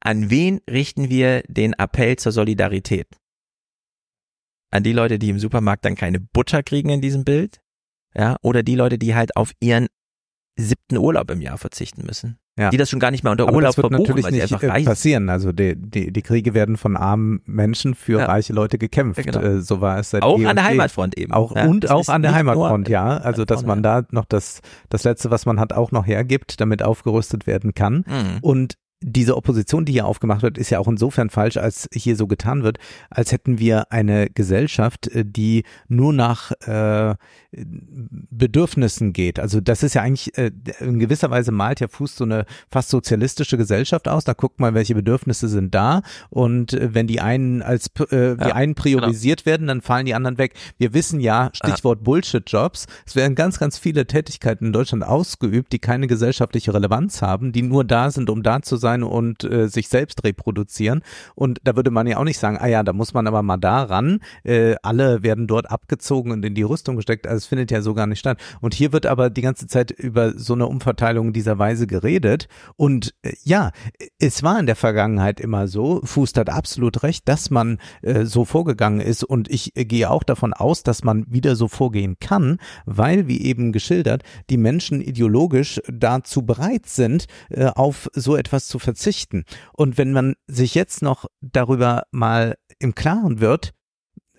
an 0.00 0.30
wen 0.30 0.60
richten 0.68 1.08
wir 1.08 1.42
den 1.48 1.74
Appell 1.74 2.16
zur 2.16 2.32
Solidarität? 2.32 3.08
An 4.70 4.82
die 4.82 4.92
Leute, 4.92 5.18
die 5.18 5.30
im 5.30 5.38
Supermarkt 5.38 5.84
dann 5.84 5.96
keine 5.96 6.20
Butter 6.20 6.62
kriegen 6.62 6.90
in 6.90 7.00
diesem 7.00 7.24
Bild? 7.24 7.60
Ja, 8.16 8.36
oder 8.42 8.62
die 8.62 8.74
Leute, 8.74 8.98
die 8.98 9.14
halt 9.14 9.36
auf 9.36 9.52
ihren 9.60 9.86
siebten 10.56 10.96
Urlaub 10.98 11.30
im 11.30 11.40
Jahr 11.40 11.58
verzichten 11.58 12.04
müssen? 12.04 12.38
die 12.72 12.76
das 12.76 12.90
schon 12.90 13.00
gar 13.00 13.10
nicht 13.10 13.24
mehr 13.24 13.30
unter 13.30 13.44
Aber 13.44 13.54
Urlaub 13.54 13.70
das 13.70 13.76
wird 13.78 13.84
verbuchen, 13.88 14.02
natürlich 14.02 14.24
weil 14.24 14.32
sie 14.32 14.40
nicht 14.40 14.52
einfach 14.52 14.62
äh, 14.62 14.70
reich 14.70 14.84
passieren. 14.84 15.30
Also 15.30 15.50
die, 15.50 15.76
die, 15.76 16.12
die 16.12 16.20
Kriege 16.22 16.52
werden 16.52 16.76
von 16.76 16.94
armen 16.94 17.40
Menschen 17.46 17.94
für 17.94 18.18
Ja. 18.18 18.26
reiche 18.26 18.52
Leute 18.52 18.76
gekämpft. 18.76 19.24
Ja, 19.24 19.32
genau. 19.32 19.40
Äh, 19.40 19.62
so 19.62 19.80
war 19.80 19.98
es 19.98 20.10
seit 20.10 20.22
Auch 20.22 20.38
eh 20.38 20.44
an 20.44 20.56
der. 20.56 20.66
Heimatfront 20.66 21.16
eben. 21.16 21.32
Auch 21.32 21.56
Ja, 21.56 21.64
und 21.64 21.90
auch 21.90 22.08
an 22.08 22.20
der 22.20 22.34
Heimatfront, 22.34 22.90
ja. 22.90 23.16
Also 23.16 23.46
dass 23.46 23.64
man 23.64 23.82
da 23.82 24.02
noch 24.10 24.26
das 24.26 24.60
das 24.90 25.04
letzte, 25.04 25.30
was 25.30 25.46
man 25.46 25.58
hat, 25.58 25.72
auch 25.72 25.90
noch 25.90 26.06
hergibt, 26.06 26.60
damit 26.60 26.82
aufgerüstet 26.82 27.46
werden 27.46 27.72
kann. 27.72 28.04
Mhm. 28.06 28.38
Und 28.42 28.74
diese 29.02 29.36
Opposition, 29.36 29.86
die 29.86 29.92
hier 29.92 30.06
aufgemacht 30.06 30.42
wird, 30.42 30.58
ist 30.58 30.68
ja 30.70 30.78
auch 30.78 30.88
insofern 30.88 31.30
falsch, 31.30 31.56
als 31.56 31.88
hier 31.92 32.16
so 32.16 32.26
getan 32.26 32.62
wird, 32.62 32.78
als 33.08 33.32
hätten 33.32 33.58
wir 33.58 33.90
eine 33.92 34.28
Gesellschaft, 34.28 35.08
äh, 35.08 35.24
die 35.26 35.64
nur 35.88 36.12
nach 36.12 36.52
äh, 36.66 37.14
Bedürfnissen 37.52 39.12
geht. 39.12 39.40
Also 39.40 39.60
das 39.60 39.82
ist 39.82 39.94
ja 39.94 40.02
eigentlich 40.02 40.36
äh, 40.36 40.50
in 40.80 40.98
gewisser 40.98 41.30
Weise 41.30 41.50
malt 41.50 41.80
ja 41.80 41.88
Fuß 41.88 42.16
so 42.16 42.24
eine 42.24 42.44
fast 42.70 42.90
sozialistische 42.90 43.56
Gesellschaft 43.56 44.06
aus. 44.06 44.24
Da 44.24 44.34
guckt 44.34 44.60
man, 44.60 44.74
welche 44.74 44.94
Bedürfnisse 44.94 45.48
sind 45.48 45.74
da 45.74 46.02
und 46.28 46.74
äh, 46.74 46.92
wenn 46.92 47.06
die 47.06 47.20
einen 47.20 47.62
als 47.62 47.86
äh, 48.10 48.36
die 48.36 48.48
Ja, 48.48 48.54
einen 48.54 48.74
priorisiert 48.74 49.46
werden, 49.46 49.66
dann 49.66 49.80
fallen 49.80 50.04
die 50.04 50.14
anderen 50.14 50.36
weg. 50.36 50.54
Wir 50.76 50.92
wissen 50.92 51.20
ja, 51.20 51.50
Stichwort 51.54 52.04
Bullshit-Jobs, 52.04 52.86
es 53.06 53.16
werden 53.16 53.34
ganz, 53.34 53.58
ganz 53.58 53.78
viele 53.78 54.06
Tätigkeiten 54.06 54.66
in 54.66 54.72
Deutschland 54.72 55.04
ausgeübt, 55.04 55.72
die 55.72 55.78
keine 55.78 56.06
gesellschaftliche 56.06 56.74
Relevanz 56.74 57.22
haben, 57.22 57.52
die 57.52 57.62
nur 57.62 57.84
da 57.84 58.10
sind, 58.10 58.28
um 58.28 58.42
da 58.42 58.60
zu 58.60 58.76
sein 58.76 58.89
und 59.02 59.44
äh, 59.44 59.68
sich 59.68 59.88
selbst 59.88 60.24
reproduzieren. 60.24 61.02
Und 61.34 61.60
da 61.64 61.76
würde 61.76 61.90
man 61.90 62.06
ja 62.06 62.18
auch 62.18 62.24
nicht 62.24 62.38
sagen, 62.38 62.58
ah 62.60 62.66
ja, 62.66 62.82
da 62.82 62.92
muss 62.92 63.14
man 63.14 63.26
aber 63.26 63.42
mal 63.42 63.56
da 63.56 63.84
ran. 63.84 64.20
Äh, 64.44 64.74
alle 64.82 65.22
werden 65.22 65.46
dort 65.46 65.70
abgezogen 65.70 66.32
und 66.32 66.44
in 66.44 66.54
die 66.54 66.62
Rüstung 66.62 66.96
gesteckt. 66.96 67.26
Also 67.26 67.38
es 67.38 67.46
findet 67.46 67.70
ja 67.70 67.82
so 67.82 67.94
gar 67.94 68.06
nicht 68.06 68.18
statt. 68.18 68.38
Und 68.60 68.74
hier 68.74 68.92
wird 68.92 69.06
aber 69.06 69.30
die 69.30 69.42
ganze 69.42 69.66
Zeit 69.66 69.90
über 69.90 70.38
so 70.38 70.54
eine 70.54 70.66
Umverteilung 70.66 71.32
dieser 71.32 71.58
Weise 71.58 71.86
geredet. 71.86 72.48
Und 72.76 73.14
äh, 73.22 73.32
ja, 73.42 73.70
es 74.18 74.42
war 74.42 74.58
in 74.58 74.66
der 74.66 74.76
Vergangenheit 74.76 75.40
immer 75.40 75.68
so, 75.68 76.00
Fuß 76.04 76.32
hat 76.36 76.50
absolut 76.50 77.02
recht, 77.02 77.28
dass 77.28 77.50
man 77.50 77.78
äh, 78.02 78.24
so 78.24 78.44
vorgegangen 78.44 79.00
ist. 79.00 79.24
Und 79.24 79.48
ich 79.50 79.76
äh, 79.76 79.84
gehe 79.84 80.10
auch 80.10 80.24
davon 80.24 80.52
aus, 80.52 80.82
dass 80.82 81.04
man 81.04 81.24
wieder 81.28 81.56
so 81.56 81.68
vorgehen 81.68 82.16
kann, 82.20 82.58
weil, 82.86 83.28
wie 83.28 83.42
eben 83.42 83.72
geschildert, 83.72 84.22
die 84.48 84.56
Menschen 84.56 85.00
ideologisch 85.00 85.80
dazu 85.88 86.42
bereit 86.42 86.86
sind, 86.86 87.26
äh, 87.50 87.66
auf 87.66 88.08
so 88.14 88.36
etwas 88.36 88.66
zu 88.66 88.78
verzichten. 88.80 89.44
Und 89.72 89.98
wenn 89.98 90.12
man 90.12 90.34
sich 90.46 90.74
jetzt 90.74 91.02
noch 91.02 91.26
darüber 91.40 92.04
mal 92.10 92.56
im 92.78 92.94
Klaren 92.94 93.40
wird, 93.40 93.72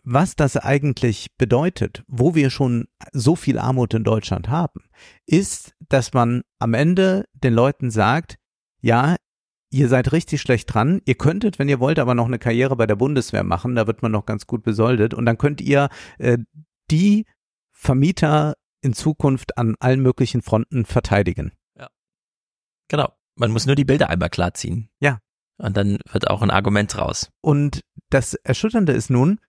was 0.04 0.36
das 0.36 0.58
eigentlich 0.58 1.28
bedeutet, 1.38 2.04
wo 2.08 2.34
wir 2.34 2.50
schon 2.50 2.88
so 3.14 3.36
viel 3.36 3.60
Armut 3.60 3.94
in 3.94 4.04
Deutschland 4.04 4.50
haben, 4.50 4.82
ist, 5.26 5.76
dass 5.90 6.14
man 6.14 6.42
am 6.60 6.74
Ende 6.74 7.26
den 7.34 7.54
Leuten 7.54 7.92
sagt, 7.92 8.38
ja, 8.82 9.16
ihr 9.70 9.88
seid 9.88 10.12
richtig 10.12 10.42
schlecht 10.42 10.74
dran, 10.74 11.02
ihr 11.06 11.16
könntet, 11.16 11.60
wenn 11.60 11.70
ihr 11.70 11.80
wollt, 11.80 12.00
aber 12.00 12.16
noch 12.16 12.26
eine 12.26 12.40
Karriere 12.40 12.76
bei 12.76 12.88
der 12.88 12.96
Bundeswehr 12.96 13.44
machen, 13.44 13.76
da 13.76 13.86
wird 13.86 14.02
man 14.02 14.12
noch 14.12 14.26
ganz 14.26 14.48
gut 14.48 14.64
besoldet 14.64 15.14
und 15.14 15.26
dann 15.26 15.38
könnt 15.38 15.62
ihr 15.62 15.90
äh, 16.18 16.40
die 16.90 17.26
Vermieter 17.72 18.56
in 18.82 18.94
Zukunft 18.94 19.58
an 19.58 19.76
allen 19.80 20.02
möglichen 20.02 20.42
Fronten 20.42 20.86
verteidigen. 20.86 21.52
Genau. 22.92 23.14
Man 23.36 23.52
muss 23.52 23.66
nur 23.66 23.76
die 23.76 23.86
Bilder 23.86 24.10
einmal 24.10 24.30
klarziehen. 24.30 24.90
Ja. 25.00 25.20
Und 25.58 25.78
dann 25.78 26.00
wird 26.12 26.30
auch 26.30 26.42
ein 26.42 26.50
Argument 26.50 26.98
raus. 26.98 27.30
Und 27.42 27.82
das 28.10 28.34
Erschütternde 28.34 28.94
ist 28.94 29.10
nun, 29.10 29.40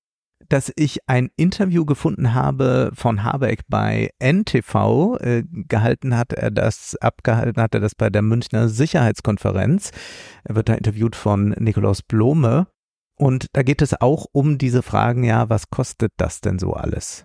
dass 0.48 0.70
ich 0.76 0.98
ein 1.08 1.30
Interview 1.36 1.84
gefunden 1.84 2.34
habe 2.34 2.90
von 2.94 3.22
Habeck 3.22 3.62
bei 3.68 4.10
NTV. 4.18 5.16
Äh, 5.20 5.44
gehalten 5.50 6.16
hat 6.16 6.32
er 6.32 6.50
das, 6.50 6.96
abgehalten 7.00 7.62
hat 7.62 7.74
er 7.74 7.80
das 7.80 7.94
bei 7.94 8.10
der 8.10 8.22
Münchner 8.22 8.68
Sicherheitskonferenz. 8.68 9.92
Er 10.44 10.54
wird 10.54 10.68
da 10.68 10.74
interviewt 10.74 11.16
von 11.16 11.50
Nikolaus 11.58 12.02
Blome. 12.02 12.66
Und 13.16 13.46
da 13.52 13.62
geht 13.62 13.82
es 13.82 13.98
auch 14.00 14.26
um 14.32 14.58
diese 14.58 14.82
Fragen, 14.82 15.24
ja, 15.24 15.48
was 15.48 15.70
kostet 15.70 16.12
das 16.16 16.40
denn 16.40 16.58
so 16.58 16.74
alles? 16.74 17.24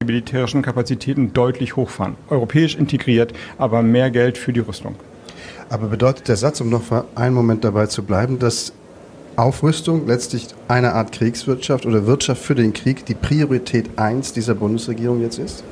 die 0.00 0.06
militärischen 0.06 0.62
Kapazitäten 0.62 1.32
deutlich 1.32 1.74
hochfahren. 1.74 2.14
Europäisch 2.28 2.76
integriert, 2.76 3.32
aber 3.58 3.82
mehr 3.82 4.12
Geld 4.12 4.38
für 4.38 4.52
die 4.52 4.60
Rüstung. 4.60 4.94
Aber 5.70 5.88
bedeutet 5.88 6.28
der 6.28 6.36
Satz, 6.36 6.60
um 6.60 6.70
noch 6.70 6.82
für 6.82 7.04
einen 7.14 7.34
Moment 7.34 7.64
dabei 7.64 7.86
zu 7.86 8.02
bleiben, 8.02 8.38
dass 8.38 8.72
Aufrüstung 9.36 10.06
letztlich 10.06 10.48
eine 10.66 10.94
Art 10.94 11.12
Kriegswirtschaft 11.12 11.86
oder 11.86 12.06
Wirtschaft 12.06 12.42
für 12.42 12.54
den 12.54 12.72
Krieg 12.72 13.04
die 13.06 13.14
Priorität 13.14 13.90
1 13.96 14.32
dieser 14.32 14.54
Bundesregierung 14.54 15.20
jetzt 15.20 15.38
ist? 15.38 15.62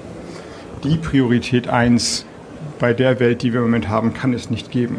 Die 0.85 0.97
Priorität 0.97 1.69
1 1.69 2.27
bei 2.79 2.93
der 2.93 3.19
Welt, 3.19 3.43
die 3.43 3.53
wir 3.53 3.61
im 3.61 3.67
Moment 3.67 3.89
haben, 3.89 4.13
kann 4.13 4.35
es 4.35 4.51
nicht 4.51 4.71
geben. 4.71 4.99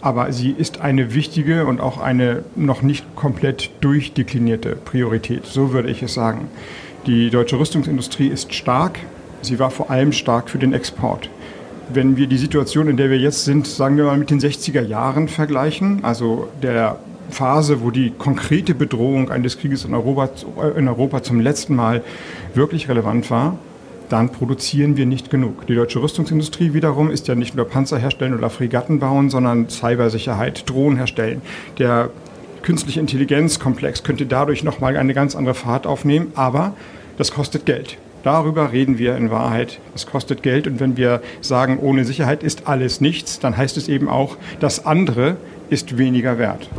Aber 0.00 0.32
sie 0.32 0.50
ist 0.50 0.80
eine 0.80 1.14
wichtige 1.14 1.64
und 1.64 1.80
auch 1.80 1.98
eine 1.98 2.44
noch 2.56 2.82
nicht 2.82 3.16
komplett 3.16 3.70
durchdeklinierte 3.80 4.76
Priorität. 4.76 5.46
So 5.46 5.72
würde 5.72 5.88
ich 5.88 6.02
es 6.02 6.12
sagen. 6.12 6.48
Die 7.06 7.30
deutsche 7.30 7.58
Rüstungsindustrie 7.58 8.28
ist 8.28 8.52
stark. 8.52 8.98
Sie 9.40 9.58
war 9.58 9.70
vor 9.70 9.90
allem 9.90 10.12
stark 10.12 10.50
für 10.50 10.58
den 10.58 10.74
Export. 10.74 11.30
Wenn 11.92 12.16
wir 12.16 12.26
die 12.26 12.38
Situation, 12.38 12.88
in 12.88 12.96
der 12.96 13.10
wir 13.10 13.18
jetzt 13.18 13.44
sind, 13.44 13.66
sagen 13.66 13.96
wir 13.96 14.04
mal 14.04 14.16
mit 14.16 14.30
den 14.30 14.40
60er 14.40 14.80
Jahren 14.80 15.28
vergleichen, 15.28 16.02
also 16.02 16.48
der 16.62 16.98
Phase, 17.30 17.82
wo 17.82 17.90
die 17.90 18.12
konkrete 18.16 18.74
Bedrohung 18.74 19.30
eines 19.30 19.58
Krieges 19.58 19.84
in 19.84 19.94
Europa, 19.94 20.30
in 20.76 20.88
Europa 20.88 21.22
zum 21.22 21.40
letzten 21.40 21.74
Mal 21.74 22.02
wirklich 22.54 22.88
relevant 22.88 23.30
war, 23.30 23.58
dann 24.08 24.30
produzieren 24.30 24.96
wir 24.96 25.06
nicht 25.06 25.30
genug. 25.30 25.66
Die 25.66 25.74
deutsche 25.74 26.00
Rüstungsindustrie 26.00 26.74
wiederum 26.74 27.10
ist 27.10 27.26
ja 27.28 27.34
nicht 27.34 27.56
nur 27.56 27.66
Panzer 27.66 27.98
herstellen 27.98 28.34
oder 28.34 28.50
Fregatten 28.50 28.98
bauen, 28.98 29.30
sondern 29.30 29.68
Cybersicherheit, 29.68 30.68
Drohnen 30.68 30.96
herstellen. 30.96 31.42
Der 31.78 32.10
künstliche 32.62 33.00
Intelligenzkomplex 33.00 34.02
könnte 34.04 34.26
dadurch 34.26 34.64
nochmal 34.64 34.96
eine 34.96 35.14
ganz 35.14 35.34
andere 35.34 35.54
Fahrt 35.54 35.86
aufnehmen, 35.86 36.28
aber 36.34 36.74
das 37.18 37.32
kostet 37.32 37.66
Geld. 37.66 37.98
Darüber 38.24 38.72
reden 38.72 38.98
wir 38.98 39.16
in 39.16 39.30
Wahrheit. 39.30 39.80
Es 39.94 40.06
kostet 40.06 40.42
Geld 40.42 40.66
und 40.66 40.80
wenn 40.80 40.96
wir 40.96 41.22
sagen, 41.42 41.78
ohne 41.78 42.04
Sicherheit 42.04 42.42
ist 42.42 42.66
alles 42.66 43.00
nichts, 43.02 43.38
dann 43.38 43.56
heißt 43.56 43.76
es 43.76 43.86
eben 43.86 44.08
auch, 44.08 44.38
das 44.60 44.86
andere 44.86 45.36
ist 45.68 45.98
weniger 45.98 46.38
wert. 46.38 46.70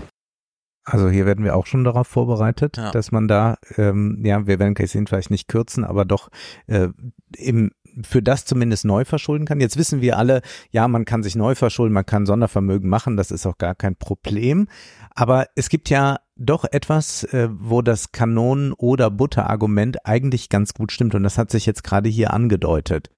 Also 0.84 1.10
hier 1.10 1.26
werden 1.26 1.44
wir 1.46 1.56
auch 1.56 1.66
schon 1.68 1.84
darauf 1.84 2.08
vorbereitet, 2.08 2.78
Ja. 2.78 2.92
dass 2.92 3.12
man 3.12 3.28
da, 3.28 3.58
ähm, 3.78 4.22
ja, 4.24 4.46
wir 4.48 4.60
werden 4.60 4.74
Kessin 4.74 5.08
vielleicht 5.08 5.32
nicht 5.32 5.48
kürzen, 5.48 5.84
aber 5.84 6.04
doch 6.04 6.30
äh, 6.68 6.90
im 7.38 7.72
für 8.04 8.22
das 8.22 8.44
zumindest 8.44 8.84
neu 8.84 9.06
verschulden 9.06 9.46
kann. 9.46 9.62
Jetzt 9.62 9.78
wissen 9.78 10.02
wir 10.02 10.18
alle, 10.18 10.42
ja, 10.70 10.86
man 10.90 11.06
kann 11.06 11.24
sich 11.24 11.38
neu 11.38 11.56
verschulden, 11.56 11.94
man 11.94 12.06
kann 12.06 12.26
Sondervermögen 12.26 12.90
machen, 12.90 13.16
das 13.16 13.32
ist 13.32 13.46
auch 13.46 13.58
gar 13.58 13.74
kein 13.74 13.96
Problem. 13.96 14.68
Aber 15.12 15.48
es 15.56 15.70
gibt 15.70 15.90
ja 15.90 16.18
doch 16.36 16.66
etwas, 16.66 17.24
äh, 17.26 17.50
wo 17.52 17.82
das 17.82 18.12
Kanonen- 18.12 18.74
oder 18.74 19.10
Butter-Argument 19.10 20.06
eigentlich 20.06 20.50
ganz 20.50 20.74
gut 20.74 20.92
stimmt 20.92 21.16
und 21.16 21.24
das 21.24 21.38
hat 21.38 21.52
sich 21.52 21.66
jetzt 21.66 21.84
gerade 21.84 22.10
hier 22.10 22.34
angedeutet. 22.34 23.10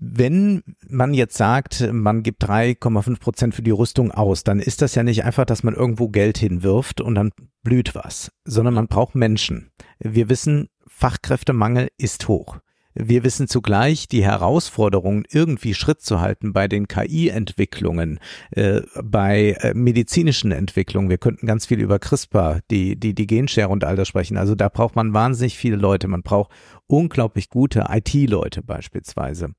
Wenn 0.00 0.62
man 0.88 1.14
jetzt 1.14 1.36
sagt, 1.36 1.92
man 1.92 2.22
gibt 2.22 2.42
3,5 2.42 3.20
Prozent 3.20 3.54
für 3.54 3.62
die 3.62 3.70
Rüstung 3.70 4.10
aus, 4.10 4.42
dann 4.42 4.58
ist 4.58 4.82
das 4.82 4.94
ja 4.94 5.02
nicht 5.02 5.24
einfach, 5.24 5.44
dass 5.44 5.62
man 5.62 5.74
irgendwo 5.74 6.08
Geld 6.08 6.38
hinwirft 6.38 7.00
und 7.00 7.14
dann 7.14 7.30
blüht 7.62 7.94
was, 7.94 8.32
sondern 8.44 8.74
man 8.74 8.88
braucht 8.88 9.14
Menschen. 9.14 9.70
Wir 9.98 10.28
wissen, 10.28 10.68
Fachkräftemangel 10.86 11.88
ist 11.98 12.28
hoch. 12.28 12.58
Wir 12.98 13.24
wissen 13.24 13.46
zugleich 13.46 14.08
die 14.08 14.24
Herausforderungen, 14.24 15.24
irgendwie 15.30 15.74
Schritt 15.74 16.00
zu 16.00 16.20
halten 16.20 16.52
bei 16.54 16.66
den 16.66 16.88
KI-Entwicklungen, 16.88 18.18
äh, 18.52 18.80
bei 19.02 19.52
äh, 19.60 19.74
medizinischen 19.74 20.50
Entwicklungen. 20.50 21.10
Wir 21.10 21.18
könnten 21.18 21.46
ganz 21.46 21.66
viel 21.66 21.78
über 21.80 21.98
CRISPR, 21.98 22.60
die, 22.70 22.96
die, 22.96 23.14
die 23.14 23.26
Genschere 23.26 23.68
und 23.68 23.84
all 23.84 23.96
das 23.96 24.08
sprechen. 24.08 24.38
Also 24.38 24.54
da 24.54 24.70
braucht 24.70 24.96
man 24.96 25.12
wahnsinnig 25.12 25.58
viele 25.58 25.76
Leute. 25.76 26.08
Man 26.08 26.22
braucht 26.22 26.50
unglaublich 26.86 27.50
gute 27.50 27.86
IT-Leute 27.90 28.62
beispielsweise. 28.62 29.50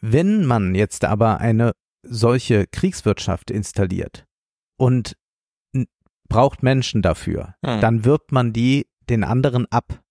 Wenn 0.00 0.46
man 0.46 0.74
jetzt 0.74 1.04
aber 1.04 1.40
eine 1.40 1.72
solche 2.02 2.66
Kriegswirtschaft 2.66 3.50
installiert 3.50 4.26
und 4.78 5.16
braucht 6.28 6.62
Menschen 6.62 7.02
dafür, 7.02 7.54
Hm. 7.64 7.80
dann 7.80 8.04
wirbt 8.06 8.32
man 8.32 8.52
die 8.54 8.86
den 9.10 9.22
anderen 9.24 9.66
ab. 9.70 10.02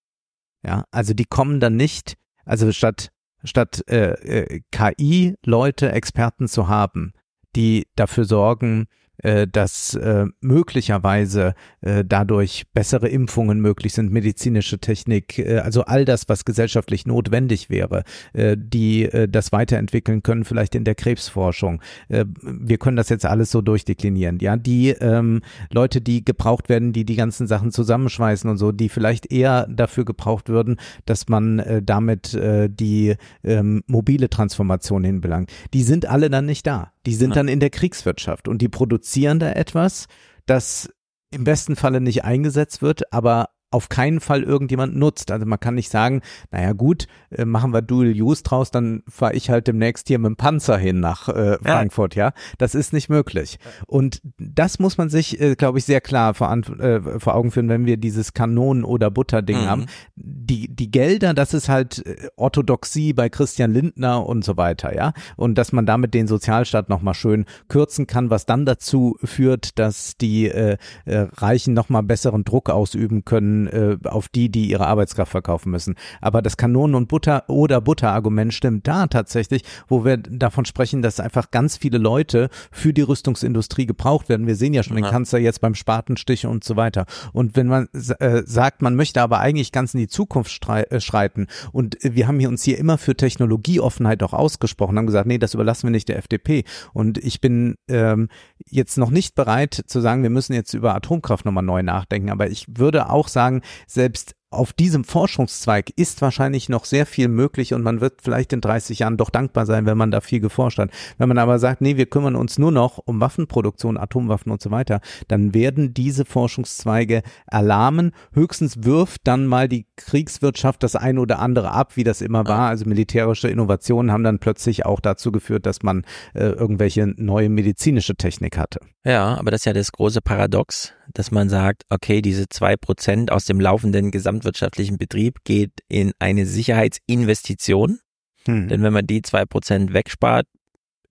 Ja, 0.64 0.86
also 0.92 1.14
die 1.16 1.26
kommen 1.26 1.60
dann 1.60 1.76
nicht, 1.76 2.16
also 2.46 2.72
statt 2.72 3.12
statt 3.44 3.84
äh, 3.90 4.12
äh, 4.12 4.62
KI-Leute, 4.72 5.92
Experten 5.92 6.48
zu 6.48 6.68
haben, 6.68 7.14
die 7.56 7.88
dafür 7.96 8.26
sorgen, 8.26 8.88
äh, 9.18 9.48
dass 9.48 9.94
äh, 9.96 10.26
möglicherweise 10.42 11.56
äh, 11.82 12.04
dadurch 12.08 12.64
bessere 12.74 13.08
Impfungen 13.10 13.60
möglich 13.60 13.94
sind, 13.94 14.12
medizinische 14.12 14.80
Technik, 14.80 15.40
äh, 15.40 15.60
also 15.60 15.84
all 15.84 16.06
das, 16.06 16.28
was 16.28 16.46
gesellschaftlich 16.46 17.06
notwendig 17.06 17.70
wäre, 17.70 18.04
äh, 18.34 18.56
die 18.60 19.04
äh, 19.04 19.28
das 19.28 19.52
weiterentwickeln 19.52 20.24
können, 20.24 20.46
vielleicht 20.46 20.76
in 20.76 20.84
der 20.84 20.96
Krebsforschung. 20.96 21.82
Äh, 22.10 22.26
wir 22.42 22.78
können 22.78 22.98
das 22.98 23.10
jetzt 23.10 23.26
alles 23.26 23.52
so 23.52 23.62
durchdeklinieren. 23.62 24.40
Ja, 24.40 24.58
die 24.58 24.90
ähm, 24.90 25.42
Leute, 25.72 26.02
die 26.02 26.24
gebraucht 26.24 26.70
werden, 26.70 26.94
die 26.94 27.06
die 27.06 27.16
ganzen 27.16 27.48
Sachen 27.48 27.72
zusammenschweißen 27.72 28.50
und 28.50 28.58
so, 28.58 28.72
die 28.72 28.90
vielleicht 28.90 29.32
eher 29.32 29.68
dafür 29.68 30.06
gebraucht 30.06 30.50
würden, 30.50 30.78
dass 31.06 31.28
man 31.30 31.60
äh, 31.60 31.82
damit 31.84 32.34
äh, 32.34 32.70
die 32.70 33.16
ähm, 33.44 33.84
mobile 33.88 34.30
Transformation 34.30 35.04
hinbelangt, 35.04 35.52
die 35.74 35.84
sind 35.84 36.06
alle 36.06 36.30
dann 36.30 36.46
nicht 36.46 36.66
da. 36.68 36.92
die 37.06 37.16
sind 37.16 37.32
Ja. 37.32 37.36
dann 37.36 37.48
in 37.48 37.60
der 37.60 37.72
Kriegswirtschaft 37.72 38.48
und 38.48 38.62
die 38.62 38.70
produzieren 38.70 39.40
da 39.40 39.52
etwas, 39.52 40.08
das 40.46 40.90
im 41.32 41.44
besten 41.44 41.76
Falle 41.76 42.02
nicht 42.02 42.24
eingesetzt 42.24 42.82
wird, 42.82 43.12
aber 43.14 43.50
auf 43.72 43.90
keinen 43.90 44.20
Fall 44.20 44.44
irgendjemand 44.44 44.96
nutzt. 44.96 45.32
Also 45.32 45.46
man 45.46 45.60
kann 45.60 45.76
nicht 45.76 45.90
sagen, 45.90 46.22
naja 46.52 46.74
gut, 46.74 47.08
äh, 47.32 47.46
machen 47.46 47.74
wir 47.74 47.82
Dual 47.82 48.12
Use 48.12 48.44
draus, 48.44 48.70
dann 48.72 49.04
fahre 49.08 49.34
ich 49.34 49.50
halt 49.50 49.68
demnächst 49.68 50.08
hier 50.10 50.20
mit 50.20 50.30
dem 50.30 50.36
Panzer 50.36 50.78
hin 50.78 51.00
nach 51.00 51.30
äh, 51.30 51.58
Frankfurt, 51.62 52.16
ja. 52.16 52.34
Das 52.58 52.76
ist 52.76 52.94
nicht 52.94 53.10
möglich. 53.10 53.58
Und 53.88 54.22
das 54.38 54.80
muss 54.80 54.98
man 54.98 55.10
sich, 55.10 55.40
äh, 55.42 55.56
glaube 55.56 55.80
ich, 55.80 55.86
sehr 55.86 56.02
klar 56.02 56.34
vor, 56.34 56.52
äh, 56.52 57.20
vor 57.20 57.36
Augen 57.36 57.52
führen, 57.52 57.70
wenn 57.70 57.86
wir 57.86 57.98
dieses 57.98 58.34
Kanonen- 58.34 58.84
oder 58.84 59.10
Butter-Ding 59.10 59.62
Mhm. 59.62 59.66
haben. 59.66 59.86
Die, 60.16 60.68
die 60.74 60.92
Gelder, 60.92 61.34
das 61.34 61.54
ist 61.54 61.70
halt 61.70 62.06
äh, 62.06 62.28
Orthodoxie 62.36 63.14
bei 63.14 63.30
Christian 63.30 63.72
Lindner 63.72 64.26
und 64.26 64.44
so 64.44 64.58
weiter, 64.58 64.96
ja. 64.96 65.14
Und 65.38 65.58
dass 65.58 65.72
man 65.72 65.86
damit 65.86 66.14
den 66.14 66.28
Sozialstaat 66.28 66.90
nochmal 66.90 67.14
schön 67.14 67.46
kürzen 67.70 68.06
kann, 68.08 68.30
was 68.30 68.46
dann 68.46 68.66
dazu 68.66 69.18
führt, 69.24 69.80
dass 69.80 70.18
die 70.18 70.48
äh, 70.50 70.78
äh, 71.06 71.28
Reichen 71.38 71.74
nochmal 71.74 72.04
besseren 72.04 72.44
Druck 72.44 72.70
ausüben 72.70 73.24
können 73.26 73.61
äh, 73.68 73.98
auf 74.06 74.30
die, 74.30 74.50
die 74.50 74.70
ihre 74.70 74.88
Arbeitskraft 74.88 75.32
verkaufen 75.32 75.72
müssen. 75.72 75.96
Aber 76.22 76.42
das 76.42 76.58
Kanonen- 76.58 76.96
und 76.96 77.08
Butter- 77.08 77.50
oder 77.50 77.82
Butter-Argument 77.82 78.54
stimmt 78.54 78.88
da 78.88 79.08
tatsächlich, 79.08 79.64
wo 79.88 80.06
wir 80.06 80.18
davon 80.18 80.66
sprechen, 80.66 81.02
dass 81.02 81.20
einfach 81.20 81.52
ganz 81.52 81.78
viele 81.78 81.98
Leute 81.98 82.50
für 82.72 82.94
die 82.94 83.02
Rüstungsindustrie 83.02 83.86
gebraucht 83.86 84.30
werden. 84.30 84.48
Wir 84.48 84.56
sehen 84.56 84.74
ja 84.74 84.84
schon 84.84 84.96
den 84.96 85.06
Ja. 85.06 85.12
Kanzler 85.12 85.40
jetzt 85.40 85.62
beim 85.62 85.76
Spatenstich 85.76 86.46
und 86.46 86.64
so 86.64 86.76
weiter. 86.76 87.06
Und 87.34 87.56
wenn 87.56 87.68
man 87.68 87.88
äh, 88.20 88.44
sagt, 88.46 88.82
man 88.82 88.96
möchte 88.96 89.22
aber 89.22 89.40
eigentlich 89.40 89.72
ganz 89.72 89.94
in 89.94 90.00
die 90.00 90.08
Zukunft 90.08 90.68
äh, 90.68 91.00
schreiten 91.00 91.48
und 91.72 91.98
wir 92.02 92.28
haben 92.28 92.40
hier 92.40 92.50
uns 92.50 92.64
hier 92.64 92.78
immer 92.78 92.98
für 92.98 93.16
Technologieoffenheit 93.16 94.24
auch 94.24 94.34
ausgesprochen, 94.34 94.98
haben 94.98 95.08
gesagt, 95.08 95.28
nee, 95.28 95.38
das 95.38 95.54
überlassen 95.54 95.88
wir 95.88 95.92
nicht 95.92 96.10
der 96.10 96.18
FDP. 96.18 96.64
Und 96.94 97.18
ich 97.18 97.42
bin 97.42 97.76
ähm, 97.88 98.30
jetzt 98.66 98.98
noch 98.98 99.10
nicht 99.12 99.36
bereit 99.36 99.84
zu 99.88 100.00
sagen, 100.00 100.24
wir 100.24 100.30
müssen 100.30 100.54
jetzt 100.54 100.74
über 100.74 100.96
Atomkraft 100.96 101.46
nochmal 101.46 101.64
neu 101.64 101.84
nachdenken. 101.84 102.30
Aber 102.30 102.50
ich 102.50 102.66
würde 102.70 103.10
auch 103.10 103.28
sagen, 103.28 103.51
selbst 103.88 104.36
auf 104.52 104.74
diesem 104.74 105.06
Forschungszweig 105.06 105.92
ist 105.96 106.22
wahrscheinlich 106.22 106.68
noch 106.68 106.84
sehr 106.84 107.06
viel 107.06 107.30
möglich 107.30 107.74
und 107.74 107.84
man 107.84 108.02
wird 108.02 108.22
vielleicht 108.22 108.52
in 108.52 108.60
30 108.60 109.00
Jahren 109.00 109.16
doch 109.16 109.30
dankbar 109.30 109.66
sein, 109.66 109.86
wenn 109.86 109.98
man 109.98 110.12
da 110.12 110.20
viel 110.20 110.42
geforscht 110.42 110.78
hat. 110.78 110.92
Wenn 111.18 111.30
man 111.30 111.38
aber 111.38 111.58
sagt, 111.58 111.80
nee, 111.80 111.96
wir 111.96 112.06
kümmern 112.06 112.36
uns 112.36 112.60
nur 112.60 112.72
noch 112.72 112.98
um 112.98 113.22
Waffenproduktion, 113.22 113.98
Atomwaffen 113.98 114.52
und 114.52 114.62
so 114.62 114.70
weiter, 114.70 115.00
dann 115.30 115.54
werden 115.54 115.94
diese 115.94 116.26
Forschungszweige 116.26 117.24
erlahmen. 117.48 118.12
Höchstens 118.34 118.84
wirft 118.84 119.22
dann 119.24 119.48
mal 119.48 119.70
die 119.70 119.88
Kriegswirtschaft 119.96 120.84
das 120.84 120.98
ein 120.98 121.18
oder 121.18 121.40
andere 121.40 121.72
ab, 121.72 121.96
wie 121.96 122.04
das 122.04 122.22
immer 122.22 122.46
war. 122.46 122.68
Also 122.68 122.86
militärische 122.86 123.48
Innovationen 123.48 124.12
haben 124.12 124.26
dann 124.26 124.40
plötzlich 124.40 124.86
auch 124.86 125.00
dazu 125.00 125.32
geführt, 125.32 125.66
dass 125.66 125.82
man 125.82 126.04
äh, 126.34 126.44
irgendwelche 126.44 127.08
neue 127.08 127.48
medizinische 127.48 128.16
Technik 128.16 128.58
hatte. 128.58 128.82
Ja, 129.04 129.36
aber 129.38 129.50
das 129.50 129.62
ist 129.62 129.66
ja 129.66 129.74
das 129.74 129.92
große 129.92 130.22
Paradox, 130.22 130.94
dass 131.14 131.32
man 131.32 131.50
sagt, 131.50 131.86
okay, 131.90 132.22
diese 132.22 132.50
zwei 132.50 132.76
Prozent 132.78 133.32
aus 133.32 133.46
dem 133.46 133.60
laufenden 133.60 134.12
gesamtwirtschaftlichen 134.42 134.98
Betrieb 134.98 135.44
geht 135.44 135.72
in 135.88 136.12
eine 136.20 136.46
Sicherheitsinvestition. 136.46 138.00
Hm. 138.46 138.68
Denn 138.68 138.84
wenn 138.84 138.94
man 138.94 139.06
die 139.06 139.22
zwei 139.22 139.46
Prozent 139.46 139.94
wegspart, 139.94 140.48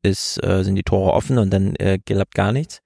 ist, 0.02 0.42
äh, 0.42 0.64
sind 0.64 0.76
die 0.76 0.82
Tore 0.82 1.12
offen 1.12 1.38
und 1.38 1.50
dann 1.50 1.76
äh, 1.76 1.98
klappt 1.98 2.34
gar 2.34 2.52
nichts. 2.52 2.80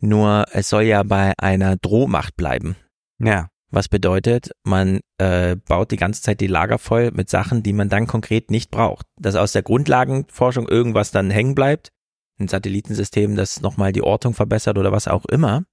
Nur 0.00 0.44
es 0.50 0.68
soll 0.68 0.82
ja 0.82 1.02
bei 1.04 1.32
einer 1.38 1.76
Drohmacht 1.76 2.36
bleiben. 2.36 2.76
Ja. 3.18 3.48
Was 3.70 3.88
bedeutet, 3.88 4.50
man 4.64 5.00
äh, 5.16 5.56
baut 5.56 5.92
die 5.92 5.96
ganze 5.96 6.20
Zeit 6.20 6.40
die 6.40 6.46
Lager 6.46 6.78
voll 6.78 7.10
mit 7.12 7.30
Sachen, 7.30 7.62
die 7.62 7.72
man 7.72 7.88
dann 7.88 8.06
konkret 8.06 8.50
nicht 8.50 8.70
braucht. 8.70 9.06
Dass 9.18 9.34
aus 9.34 9.52
der 9.52 9.62
Grundlagenforschung 9.62 10.68
irgendwas 10.68 11.10
dann 11.10 11.30
hängen 11.30 11.54
bleibt, 11.54 11.88
ein 12.38 12.48
Satellitensystem, 12.48 13.34
das 13.34 13.62
nochmal 13.62 13.92
die 13.92 14.02
Ortung 14.02 14.34
verbessert 14.34 14.76
oder 14.76 14.92
was 14.92 15.08
auch 15.08 15.24
immer. 15.26 15.64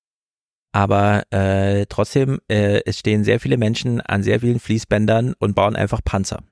Aber 0.72 1.24
äh, 1.32 1.86
trotzdem, 1.88 2.40
äh, 2.48 2.82
es 2.86 3.00
stehen 3.00 3.24
sehr 3.24 3.40
viele 3.40 3.58
Menschen 3.58 4.02
an 4.02 4.24
sehr 4.24 4.40
vielen 4.40 4.60
Fließbändern 4.60 5.34
und 5.40 5.56
bauen 5.56 5.76
einfach 5.76 6.02
Panzer. 6.04 6.44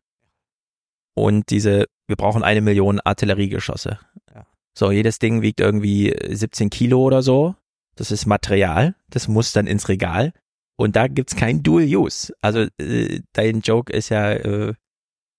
Und 1.13 1.49
diese, 1.49 1.86
wir 2.07 2.15
brauchen 2.15 2.43
eine 2.43 2.61
Million 2.61 2.99
Artilleriegeschosse. 2.99 3.99
Ja. 4.34 4.45
So, 4.78 4.91
jedes 4.91 5.20
Ding 5.20 5.41
wiegt 5.41 5.59
irgendwie 5.59 6.15
17 6.30 6.70
Kilo 6.70 7.01
oder 7.01 7.22
so. 7.22 7.55
Das 7.95 8.11
ist 8.11 8.26
Material, 8.26 8.95
das 9.09 9.28
muss 9.28 9.51
dann 9.51 9.68
ins 9.68 9.89
Regal. 9.89 10.32
Und 10.78 10.95
da 10.95 11.07
gibt's 11.07 11.36
kein 11.36 11.63
Dual 11.63 11.86
Use. 11.86 12.34
Also 12.41 12.68
äh, 12.80 13.22
dein 13.34 13.61
Joke 13.61 13.91
ist 13.91 14.09
ja, 14.09 14.32
äh, 14.32 14.74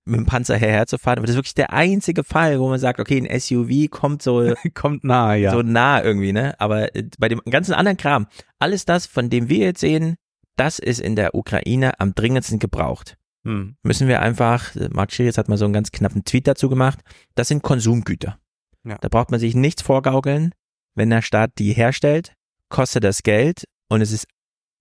mit 0.09 0.19
dem 0.19 0.27
Panzer 0.27 0.57
herherzufahren. 0.57 1.19
Aber 1.19 1.27
das 1.27 1.35
ist 1.35 1.39
wirklich 1.39 1.55
der 1.55 1.73
einzige 1.73 2.25
Fall, 2.25 2.59
wo 2.61 2.69
man 2.69 2.79
sagt, 2.79 3.01
okay, 3.01 3.19
ein 3.19 3.41
SUV 3.41 3.91
kommt 3.91 4.23
so, 4.23 4.55
Kommt 4.75 5.05
nahe, 5.05 5.39
ja. 5.39 5.53
so 5.53 5.63
nah 5.63 6.03
irgendwie, 6.03 6.33
ne? 6.33 6.59
Aber 6.59 6.95
äh, 6.95 7.05
bei 7.19 7.29
dem 7.29 7.41
ganzen 7.49 7.75
anderen 7.75 7.97
Kram, 7.97 8.27
alles 8.59 8.85
das, 8.85 9.07
von 9.07 9.31
dem 9.31 9.49
wir 9.49 9.59
jetzt 9.59 9.81
sehen, 9.81 10.17
das 10.57 10.79
ist 10.79 11.01
in 11.01 11.17
der 11.17 11.35
Ukraine 11.35 12.01
am 12.01 12.15
dringendsten 12.15 12.59
gebraucht. 12.59 13.17
Hm. 13.45 13.77
Müssen 13.83 14.09
wir 14.09 14.21
einfach, 14.21 14.75
äh, 14.77 14.89
Mark 14.91 15.13
Schiritz 15.13 15.39
hat 15.39 15.49
mal 15.49 15.59
so 15.59 15.65
einen 15.65 15.75
ganz 15.75 15.93
knappen 15.93 16.25
Tweet 16.25 16.47
dazu 16.47 16.69
gemacht, 16.69 17.01
das 17.35 17.49
sind 17.49 17.63
Konsumgüter. 17.63 18.39
Ja. 18.85 18.99
Da 19.01 19.09
braucht 19.09 19.31
man 19.31 19.41
sich 19.41 19.55
nichts 19.55 19.83
vorgaukeln. 19.83 20.53
Wenn 20.95 21.11
der 21.11 21.23
Staat 21.23 21.53
die 21.59 21.73
herstellt, 21.73 22.35
kostet 22.69 23.05
das 23.05 23.23
Geld 23.23 23.65
und 23.89 24.01
es 24.01 24.11
ist 24.11 24.27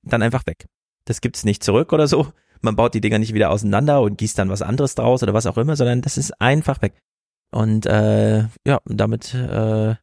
dann 0.03 0.21
einfach 0.21 0.45
weg. 0.47 0.65
Das 1.05 1.21
gibt's 1.21 1.45
nicht 1.45 1.63
zurück 1.63 1.93
oder 1.93 2.07
so. 2.07 2.27
Man 2.61 2.75
baut 2.75 2.93
die 2.93 3.01
Dinger 3.01 3.19
nicht 3.19 3.33
wieder 3.33 3.51
auseinander 3.51 4.01
und 4.01 4.17
gießt 4.17 4.37
dann 4.37 4.49
was 4.49 4.61
anderes 4.61 4.95
draus 4.95 5.23
oder 5.23 5.33
was 5.33 5.45
auch 5.45 5.57
immer, 5.57 5.75
sondern 5.75 6.01
das 6.01 6.17
ist 6.17 6.39
einfach 6.41 6.81
weg. 6.81 6.93
Und 7.51 7.85
äh, 7.85 8.39
ja, 8.65 8.79
damit 8.85 9.33
äh, 9.33 9.95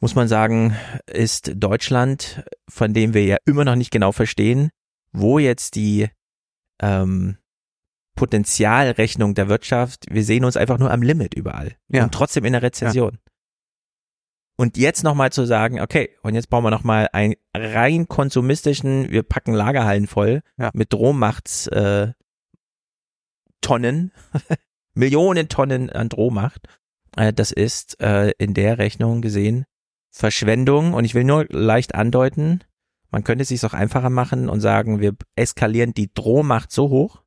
muss 0.00 0.14
man 0.14 0.28
sagen, 0.28 0.76
ist 1.06 1.52
Deutschland, 1.54 2.44
von 2.68 2.92
dem 2.92 3.14
wir 3.14 3.24
ja 3.24 3.36
immer 3.46 3.64
noch 3.64 3.76
nicht 3.76 3.90
genau 3.90 4.12
verstehen, 4.12 4.70
wo 5.12 5.38
jetzt 5.38 5.74
die 5.74 6.08
ähm, 6.80 7.38
Potenzialrechnung 8.14 9.34
der 9.34 9.48
Wirtschaft, 9.48 10.06
wir 10.10 10.24
sehen 10.24 10.44
uns 10.44 10.56
einfach 10.56 10.78
nur 10.78 10.90
am 10.90 11.02
Limit 11.02 11.34
überall. 11.34 11.76
Ja. 11.88 12.04
Und 12.04 12.12
trotzdem 12.12 12.44
in 12.44 12.52
der 12.52 12.62
Rezession. 12.62 13.18
Und 14.56 14.78
jetzt 14.78 15.04
nochmal 15.04 15.32
zu 15.32 15.44
sagen, 15.44 15.80
okay, 15.80 16.10
und 16.22 16.34
jetzt 16.34 16.48
bauen 16.48 16.64
wir 16.64 16.70
nochmal 16.70 17.08
einen 17.12 17.34
rein 17.54 18.08
konsumistischen, 18.08 19.10
wir 19.10 19.22
packen 19.22 19.52
Lagerhallen 19.52 20.06
voll 20.06 20.42
Ja. 20.56 20.70
mit 20.72 20.92
Drohmachts 20.92 21.66
äh, 21.68 22.12
Tonnen, 23.60 24.12
Millionen 24.94 25.48
Tonnen 25.48 25.90
an 25.90 26.08
Drohmacht. 26.08 26.68
Äh, 27.16 27.32
das 27.34 27.52
ist 27.52 28.00
äh, 28.00 28.30
in 28.38 28.54
der 28.54 28.78
Rechnung 28.78 29.20
gesehen 29.20 29.66
Verschwendung. 30.10 30.94
Und 30.94 31.04
ich 31.04 31.14
will 31.14 31.24
nur 31.24 31.44
leicht 31.50 31.94
andeuten, 31.94 32.64
man 33.10 33.24
könnte 33.24 33.42
es 33.42 33.48
sich 33.48 33.64
auch 33.64 33.74
einfacher 33.74 34.10
machen 34.10 34.48
und 34.48 34.60
sagen, 34.60 35.00
wir 35.00 35.14
eskalieren 35.36 35.92
die 35.92 36.12
Drohmacht 36.12 36.72
so 36.72 36.88
hoch, 36.88 37.22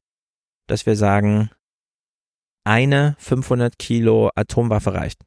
dass 0.68 0.86
wir 0.86 0.96
sagen, 0.96 1.52
eine 2.64 3.16
500 3.20 3.78
Kilo 3.80 4.32
Atomwaffe 4.36 4.94
reicht. 4.94 5.24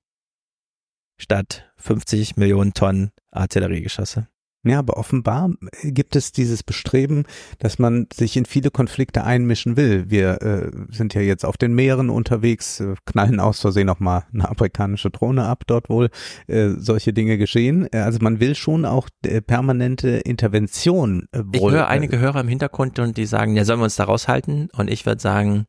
Statt 1.19 1.71
50 1.77 2.37
Millionen 2.37 2.73
Tonnen 2.75 3.11
Artilleriegeschosse. 3.31 4.29
Ja, 4.65 4.79
aber 4.79 4.97
offenbar 4.97 5.51
gibt 5.83 6.15
es 6.15 6.31
dieses 6.31 6.63
Bestreben, 6.63 7.25
dass 7.59 7.81
man 7.81 8.07
sich 8.15 8.37
in 8.37 8.45
viele 8.45 8.71
Konflikte 8.71 9.25
einmischen 9.25 9.77
will. 9.77 10.05
Wir 10.09 10.41
äh, 10.41 10.71
sind 10.89 11.15
ja 11.15 11.21
jetzt 11.21 11.45
auf 11.45 11.57
den 11.57 11.75
Meeren 11.75 12.11
unterwegs, 12.11 12.79
äh, 12.79 12.95
knallen 13.05 13.41
aus 13.41 13.59
Versehen 13.59 13.89
noch 13.89 13.99
mal 13.99 14.23
eine 14.33 14.49
amerikanische 14.49 15.11
Drohne 15.11 15.47
ab, 15.47 15.65
dort 15.67 15.91
wohl 15.91 16.11
äh, 16.47 16.69
solche 16.77 17.13
Dinge 17.13 17.39
geschehen. 17.39 17.89
Äh, 17.93 17.99
Also 17.99 18.21
man 18.23 18.39
will 18.39 18.55
schon 18.55 18.85
auch 18.85 19.09
äh, 19.27 19.41
permanente 19.41 20.11
Intervention 20.19 21.27
äh, 21.33 21.43
Ich 21.53 21.61
wohl. 21.61 21.73
höre 21.73 21.89
einige 21.89 22.21
Hörer 22.21 22.41
im 22.43 22.49
Hintergrund 22.49 23.01
und 23.01 23.17
die 23.17 23.27
sagen, 23.27 23.57
ja, 23.57 23.65
sollen 23.65 23.81
wir 23.81 23.85
uns 23.85 23.97
da 23.97 24.05
raushalten? 24.05 24.69
Und 24.77 24.89
ich 24.89 25.07
würde 25.07 25.21
sagen, 25.21 25.65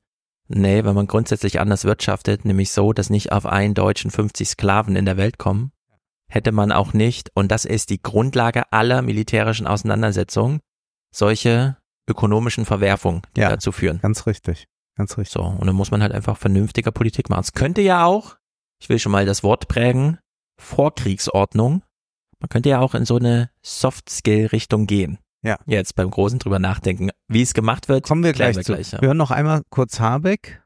nee, 0.48 0.84
wenn 0.84 0.96
man 0.96 1.08
grundsätzlich 1.08 1.60
anders 1.60 1.86
wirtschaftet, 1.86 2.46
nämlich 2.46 2.72
so, 2.72 2.94
dass 2.94 3.10
nicht 3.10 3.32
auf 3.32 3.46
einen 3.46 3.74
Deutschen 3.74 4.12
50 4.12 4.48
Sklaven 4.50 4.96
in 4.96 5.06
der 5.06 5.18
Welt 5.18 5.38
kommen, 5.38 5.72
hätte 6.30 6.52
man 6.52 6.72
auch 6.72 6.94
nicht, 6.94 7.30
und 7.36 7.52
das 7.52 7.66
ist 7.66 7.90
die 7.90 8.02
Grundlage 8.02 8.72
aller 8.72 9.02
militärischen 9.02 9.68
Auseinandersetzungen, 9.68 10.60
solche 11.14 11.78
ökonomischen 12.10 12.66
Verwerfungen, 12.66 13.22
die 13.36 13.42
Ja. 13.42 13.50
dazu 13.50 13.72
führen. 13.72 14.00
Ganz 14.00 14.26
richtig, 14.26 14.66
ganz 14.98 15.18
richtig. 15.18 15.34
So, 15.34 15.44
und 15.44 15.66
dann 15.68 15.76
muss 15.76 15.92
man 15.92 16.02
halt 16.02 16.12
einfach 16.12 16.38
vernünftiger 16.38 16.92
Politik 16.92 17.30
machen. 17.30 17.42
Es 17.42 17.54
könnte 17.54 17.82
ja 17.82 18.06
auch, 18.06 18.36
ich 18.82 18.90
will 18.90 19.00
schon 19.00 19.12
mal 19.12 19.26
das 19.26 19.44
Wort 19.44 19.68
prägen, 19.68 20.18
Vorkriegsordnung. 20.60 21.84
Man 22.40 22.50
könnte 22.50 22.70
ja 22.70 22.80
auch 22.80 22.94
in 22.96 23.06
so 23.06 23.16
eine 23.18 23.50
Soft-Skill-Richtung 23.62 24.86
gehen. 24.88 25.18
Ja. 25.44 25.58
Jetzt 25.66 25.96
beim 25.96 26.10
Großen 26.10 26.40
drüber 26.40 26.60
nachdenken. 26.60 27.10
Wie 27.28 27.42
es 27.42 27.54
gemacht 27.54 27.90
wird, 27.90 28.08
Kommen 28.08 28.24
wir 28.24 28.34
gleich 28.34 28.60
zu. 28.62 28.74
ja. 28.74 29.02
Wir 29.02 29.10
hören 29.10 29.18
noch 29.18 29.32
einmal 29.32 29.62
kurz 29.70 30.00
Habeck. 30.00 30.62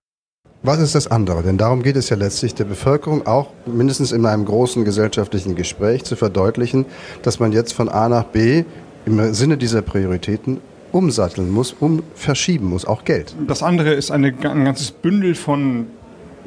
Was 0.63 0.79
ist 0.79 0.95
das 0.95 1.07
andere? 1.07 1.43
Denn 1.43 1.57
darum 1.57 1.83
geht 1.83 1.95
es 1.95 2.09
ja 2.09 2.17
letztlich 2.17 2.55
der 2.55 2.65
Bevölkerung 2.65 3.27
auch 3.27 3.51
mindestens 3.65 4.11
in 4.11 4.25
einem 4.25 4.45
großen 4.45 4.85
gesellschaftlichen 4.85 5.55
Gespräch 5.55 6.03
zu 6.03 6.15
verdeutlichen, 6.15 6.85
dass 7.21 7.39
man 7.39 7.51
jetzt 7.51 7.73
von 7.73 7.89
A 7.89 8.09
nach 8.09 8.25
B 8.25 8.63
im 9.05 9.33
Sinne 9.33 9.57
dieser 9.57 9.81
Prioritäten 9.81 10.59
umsatteln 10.91 11.49
muss, 11.51 11.73
um 11.73 12.01
verschieben 12.15 12.67
muss, 12.67 12.85
auch 12.85 13.03
Geld. 13.03 13.35
Das 13.47 13.61
andere 13.61 13.93
ist 13.93 14.09
eine, 14.11 14.27
ein 14.29 14.65
ganzes 14.65 14.91
Bündel 14.91 15.35
von 15.35 15.87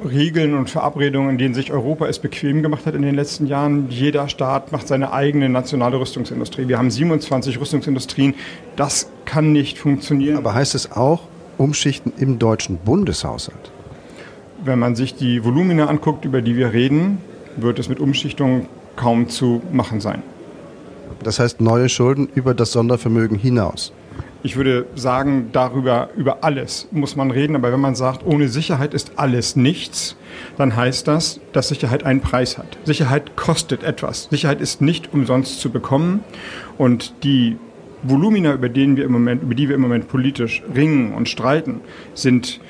Regeln 0.05 0.55
und 0.55 0.70
Verabredungen, 0.70 1.30
in 1.30 1.38
denen 1.38 1.55
sich 1.55 1.72
Europa 1.72 2.07
es 2.07 2.18
bequem 2.18 2.62
gemacht 2.62 2.86
hat 2.86 2.94
in 2.94 3.03
den 3.03 3.14
letzten 3.14 3.46
Jahren. 3.46 3.86
Jeder 3.90 4.28
Staat 4.28 4.72
macht 4.72 4.88
seine 4.88 5.12
eigene 5.12 5.48
nationale 5.48 6.01
Rüstungsindustrie. 6.01 6.68
Wir 6.68 6.78
haben 6.78 6.90
27 6.90 7.61
Rüstungsindustrien. 7.61 8.34
Das 8.76 9.11
kann 9.24 9.53
nicht 9.53 9.78
funktionieren. 9.78 10.36
Aber 10.36 10.55
heißt 10.55 10.74
es 10.74 10.92
auch 10.92 11.22
Umschichten 11.59 12.12
im 12.16 12.38
deutschen 12.38 12.78
Bundeshaushalt? 12.78 13.70
Wenn 14.64 14.78
man 14.78 14.96
sich 14.96 15.14
die 15.14 15.44
Volumina 15.44 15.86
anguckt, 15.86 16.24
über 16.24 16.42
die 16.42 16.57
wir 16.57 16.72
reden, 16.72 17.18
wird 17.57 17.78
es 17.78 17.88
mit 17.88 18.01
Umschichtungen 18.01 18.66
kaum 18.96 19.28
zu 19.28 19.62
machen 19.72 20.01
sein. 20.01 20.22
Das 21.22 21.38
heißt 21.38 21.61
neue 21.61 21.88
Schulden 21.88 22.28
über 22.34 22.55
das 22.55 22.72
Sondervermögen 22.72 23.38
hinaus. 23.38 23.92
Ich 24.43 24.57
würde 24.57 24.86
sagen, 24.95 25.51
darüber, 25.53 26.09
über 26.16 26.43
alles 26.43 26.88
muss 26.93 27.14
man 27.16 27.30
reden. 27.30 27.57
Aber 27.57 27.72
wenn 27.72 27.80
man 27.80 27.95
sagt, 27.95 28.24
ohne 28.24 28.49
Sicherheit 28.49 28.95
ist 28.95 29.12
alles 29.16 29.55
nichts, 29.57 30.16
dann 30.57 30.74
heißt 30.76 31.07
das, 31.09 31.41
dass 31.53 31.68
Sicherheit 31.68 32.05
einen 32.05 32.20
Preis 32.20 32.57
hat. 32.57 32.78
Sicherheit 32.84 33.36
kostet 33.36 33.82
etwas. 33.82 34.28
Sicherheit 34.30 34.61
ist 34.61 34.80
nicht 34.80 35.12
umsonst 35.12 35.61
zu 35.61 35.70
bekommen. 35.70 36.20
Und 36.78 37.14
die 37.22 37.59
Volumina, 38.03 38.55
über, 38.55 38.70
denen 38.70 38.97
wir 38.97 39.05
im 39.05 39.12
Moment, 39.12 39.43
über 39.43 39.55
die 39.55 39.68
wir 39.68 39.74
im 39.76 39.82
Moment 39.82 40.09
politisch 40.09 40.62
ringen 40.74 41.12
und 41.12 41.28
streiten, 41.28 41.80
sind 42.14 42.61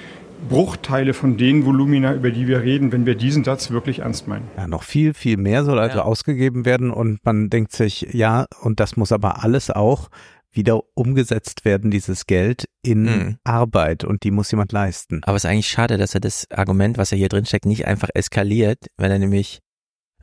Bruchteile 0.49 1.13
von 1.13 1.37
den 1.37 1.67
Volumina, 1.67 2.15
über 2.15 2.31
die 2.31 2.49
wir 2.49 2.63
reden, 2.63 2.93
wenn 2.93 3.07
wir 3.07 3.15
diesen 3.15 3.45
Satz 3.45 3.71
wirklich 3.71 4.01
ernst 4.01 4.27
meinen. 4.27 4.49
Ja, 4.57 4.67
noch 4.67 4.83
viel, 4.83 5.13
viel 5.15 5.37
mehr 5.37 5.65
soll 5.65 5.79
also 5.79 5.99
Ja. 5.99 6.05
ausgegeben 6.05 6.65
werden 6.65 6.91
und 6.91 7.19
man 7.25 7.51
denkt 7.51 7.73
sich, 7.73 8.09
ja, 8.13 8.47
und 8.63 8.81
das 8.81 8.97
muss 8.97 9.13
aber 9.13 9.45
alles 9.45 9.71
auch 9.71 10.09
wieder 10.53 10.81
umgesetzt 10.95 11.65
werden, 11.65 11.91
dieses 11.91 12.27
Geld 12.27 12.69
in 12.83 13.03
Mhm. 13.05 13.39
Arbeit 13.45 14.05
und 14.05 14.25
die 14.25 14.31
muss 14.31 14.51
jemand 14.51 14.73
leisten. 14.73 15.21
Aber 15.25 15.37
es 15.37 15.45
ist 15.45 15.51
eigentlich 15.51 15.69
schade, 15.69 15.97
dass 15.97 16.15
er 16.15 16.21
das 16.21 16.51
Argument, 16.51 16.99
was 16.99 17.13
er 17.13 17.19
hier 17.19 17.29
drin 17.29 17.47
steckt, 17.47 17.67
nicht 17.67 17.87
einfach 17.87 18.09
eskaliert, 18.15 18.79
wenn 18.97 19.11
er 19.13 19.19
nämlich 19.19 19.61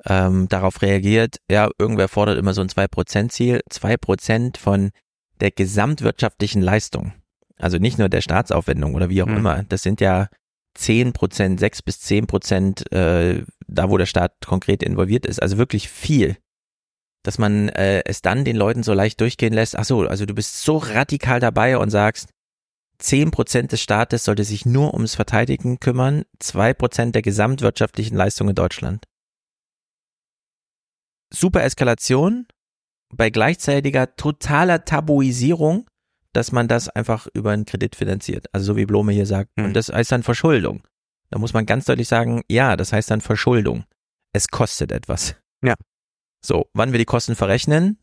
ähm, 0.06 0.48
darauf 0.48 0.82
reagiert, 0.84 1.38
ja, 1.50 1.70
irgendwer 1.80 2.08
fordert 2.08 2.38
immer 2.38 2.54
so 2.54 2.62
ein 2.62 2.70
2%-Ziel, 2.70 3.62
2% 3.72 4.58
von 4.58 4.92
der 5.42 5.50
gesamtwirtschaftlichen 5.52 6.62
Leistung. 6.62 7.14
Also 7.58 7.78
nicht 7.80 7.98
nur 7.98 8.08
der 8.08 8.22
Staatsaufwendung 8.22 8.94
oder 8.94 9.10
wie 9.10 9.24
auch 9.24 9.28
Mhm. 9.28 9.38
immer. 9.38 9.64
Das 9.64 9.82
sind 9.82 10.00
ja 10.00 10.28
10%, 10.78 11.60
6 11.60 11.82
bis 11.82 12.00
10%, 12.02 12.92
äh, 12.92 13.44
da 13.68 13.90
wo 13.90 13.98
der 13.98 14.06
Staat 14.06 14.34
konkret 14.46 14.84
involviert 14.84 15.26
ist. 15.26 15.42
Also 15.42 15.58
wirklich 15.58 15.90
viel. 15.90 16.38
Dass 17.28 17.38
man 17.38 17.68
äh, 17.68 18.04
es 18.06 18.22
dann 18.22 18.46
den 18.46 18.56
Leuten 18.56 18.84
so 18.84 18.94
leicht 18.94 19.20
durchgehen 19.20 19.52
lässt. 19.52 19.78
Ach 19.78 19.84
so, 19.84 20.08
also 20.08 20.26
du 20.26 20.34
bist 20.34 20.62
so 20.62 20.78
radikal 20.78 21.42
dabei 21.42 21.78
und 21.78 21.90
sagst, 21.90 22.30
10% 23.02 23.68
des 23.68 23.82
Staates 23.82 24.24
sollte 24.24 24.46
sich 24.46 24.66
nur 24.66 24.94
ums 24.94 25.16
Verteidigen 25.16 25.82
kümmern, 25.82 26.24
2% 26.42 27.12
der 27.12 27.22
gesamtwirtschaftlichen 27.22 28.16
Leistung 28.16 28.48
in 28.48 28.56
Deutschland. 28.56 29.04
Super 31.34 31.66
Eskalation 31.66 32.48
bei 33.14 33.30
gleichzeitiger 33.30 34.16
totaler 34.16 34.86
Tabuisierung, 34.86 35.86
dass 36.32 36.54
man 36.54 36.70
das 36.70 36.88
einfach 36.88 37.28
über 37.34 37.52
einen 37.52 37.66
Kredit 37.66 37.98
finanziert. 37.98 38.46
Also 38.54 38.68
so 38.68 38.78
wie 38.78 38.86
Blome 38.86 39.12
hier 39.12 39.26
sagt. 39.26 39.52
Mhm. 39.58 39.66
Und 39.66 39.74
das 39.74 39.90
heißt 39.90 40.14
dann 40.14 40.24
Verschuldung. 40.24 40.82
Da 41.30 41.40
muss 41.40 41.52
man 41.52 41.66
ganz 41.66 41.84
deutlich 41.84 42.08
sagen, 42.08 42.44
ja, 42.48 42.78
das 42.78 42.94
heißt 42.94 43.12
dann 43.12 43.20
Verschuldung. 43.20 43.84
Es 44.32 44.48
kostet 44.48 44.94
etwas. 44.94 45.36
Ja. 45.62 45.76
So, 46.42 46.68
wann 46.74 46.92
wir 46.92 47.00
die 47.00 47.06
Kosten 47.06 47.36
verrechnen, 47.36 48.00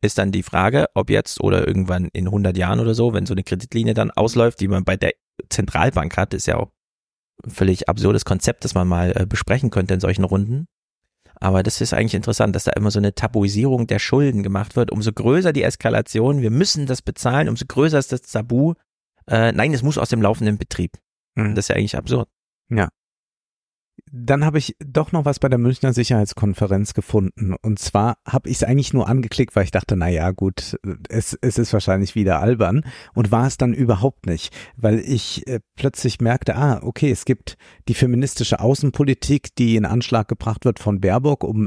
ist 0.00 0.18
dann 0.18 0.32
die 0.32 0.42
Frage, 0.42 0.86
ob 0.94 1.10
jetzt 1.10 1.40
oder 1.40 1.66
irgendwann 1.66 2.08
in 2.12 2.26
100 2.26 2.56
Jahren 2.56 2.80
oder 2.80 2.94
so, 2.94 3.14
wenn 3.14 3.26
so 3.26 3.34
eine 3.34 3.42
Kreditlinie 3.42 3.94
dann 3.94 4.10
ausläuft, 4.10 4.60
die 4.60 4.68
man 4.68 4.84
bei 4.84 4.96
der 4.96 5.12
Zentralbank 5.48 6.16
hat, 6.16 6.34
ist 6.34 6.46
ja 6.46 6.56
auch 6.56 6.70
ein 7.44 7.50
völlig 7.50 7.88
absurdes 7.88 8.24
Konzept, 8.24 8.64
das 8.64 8.74
man 8.74 8.86
mal 8.86 9.12
äh, 9.16 9.26
besprechen 9.26 9.70
könnte 9.70 9.94
in 9.94 10.00
solchen 10.00 10.24
Runden. 10.24 10.66
Aber 11.40 11.62
das 11.62 11.80
ist 11.80 11.92
eigentlich 11.92 12.14
interessant, 12.14 12.54
dass 12.54 12.64
da 12.64 12.72
immer 12.72 12.90
so 12.90 12.98
eine 12.98 13.14
Tabuisierung 13.14 13.86
der 13.86 13.98
Schulden 13.98 14.42
gemacht 14.42 14.76
wird. 14.76 14.90
Umso 14.92 15.12
größer 15.12 15.52
die 15.52 15.62
Eskalation, 15.62 16.42
wir 16.42 16.50
müssen 16.50 16.86
das 16.86 17.02
bezahlen, 17.02 17.48
umso 17.48 17.64
größer 17.66 17.98
ist 17.98 18.12
das 18.12 18.22
Tabu. 18.22 18.74
Äh, 19.26 19.52
nein, 19.52 19.74
es 19.74 19.82
muss 19.82 19.98
aus 19.98 20.10
dem 20.10 20.22
laufenden 20.22 20.58
Betrieb. 20.58 20.92
Mhm. 21.34 21.54
Das 21.54 21.64
ist 21.64 21.68
ja 21.68 21.76
eigentlich 21.76 21.96
absurd. 21.96 22.28
Dann 24.10 24.44
habe 24.44 24.58
ich 24.58 24.76
doch 24.84 25.12
noch 25.12 25.24
was 25.24 25.38
bei 25.38 25.48
der 25.48 25.58
Münchner 25.58 25.92
Sicherheitskonferenz 25.92 26.94
gefunden. 26.94 27.54
Und 27.62 27.78
zwar 27.78 28.18
habe 28.26 28.48
ich 28.48 28.56
es 28.56 28.62
eigentlich 28.62 28.92
nur 28.92 29.08
angeklickt, 29.08 29.56
weil 29.56 29.64
ich 29.64 29.70
dachte, 29.70 29.96
na 29.96 30.08
ja, 30.08 30.30
gut, 30.30 30.78
es, 31.08 31.36
es 31.40 31.58
ist 31.58 31.72
wahrscheinlich 31.72 32.14
wieder 32.14 32.40
albern. 32.40 32.84
Und 33.14 33.32
war 33.32 33.46
es 33.46 33.56
dann 33.56 33.72
überhaupt 33.72 34.26
nicht, 34.26 34.54
weil 34.76 35.00
ich 35.00 35.46
äh, 35.46 35.60
plötzlich 35.76 36.20
merkte, 36.20 36.56
ah, 36.56 36.80
okay, 36.82 37.10
es 37.10 37.24
gibt 37.24 37.56
die 37.88 37.94
feministische 37.94 38.60
Außenpolitik, 38.60 39.54
die 39.56 39.76
in 39.76 39.84
Anschlag 39.84 40.28
gebracht 40.28 40.64
wird 40.64 40.78
von 40.78 41.00
Baerbock, 41.00 41.44
um 41.44 41.66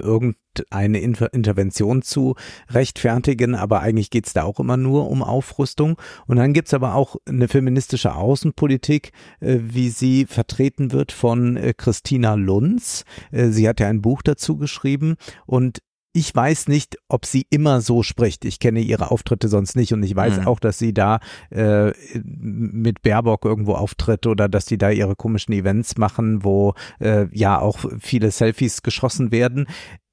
irgendeine 0.60 1.00
Inter 1.00 1.34
Intervention 1.34 2.02
zu 2.02 2.36
rechtfertigen. 2.70 3.56
Aber 3.56 3.82
eigentlich 3.82 4.10
geht 4.10 4.28
es 4.28 4.34
da 4.34 4.44
auch 4.44 4.60
immer 4.60 4.78
nur 4.78 5.10
um 5.10 5.24
Aufrüstung. 5.24 6.00
Und 6.26 6.38
dann 6.38 6.54
gibt's 6.54 6.74
aber 6.74 6.96
auch 6.96 7.18
eine 7.28 7.48
feministische 7.48 8.16
Außenpolitik, 8.16 9.12
äh, 9.40 9.58
wie 9.62 9.90
sie 9.90 10.26
vertreten 10.26 10.92
wird 10.92 11.12
von 11.12 11.58
äh, 11.58 11.74
Christina 11.76 12.36
Lunz. 12.36 13.04
Äh, 13.32 13.50
sie 13.50 13.68
hat 13.68 13.80
ja 13.80 13.88
ein 13.88 14.02
Buch 14.02 14.22
dazu 14.22 14.58
geschrieben 14.58 15.16
und 15.46 15.80
ich 16.14 16.34
weiß 16.34 16.68
nicht, 16.68 16.98
ob 17.10 17.28
sie 17.28 17.46
immer 17.52 17.80
so 17.80 18.02
spricht. 18.02 18.44
Ich 18.44 18.58
kenne 18.60 18.80
ihre 18.80 19.12
Auftritte 19.12 19.50
sonst 19.50 19.76
nicht 19.76 19.94
und 19.94 20.02
ich 20.02 20.16
weiß 20.16 20.40
Mhm. 20.40 20.48
auch, 20.48 20.60
dass 20.60 20.80
sie 20.80 20.92
da 20.92 21.20
äh, 21.52 21.92
mit 22.24 23.04
Baerbock 23.04 23.46
irgendwo 23.46 23.74
auftritt 23.74 24.26
oder 24.26 24.50
dass 24.50 24.66
die 24.66 24.80
da 24.80 24.90
ihre 24.90 25.16
komischen 25.16 25.54
Events 25.54 25.96
machen, 25.98 26.44
wo 26.44 26.74
äh, 27.00 27.28
ja 27.32 27.60
auch 27.60 27.86
viele 28.00 28.32
Selfies 28.32 28.82
geschossen 28.82 29.32
werden. 29.32 29.68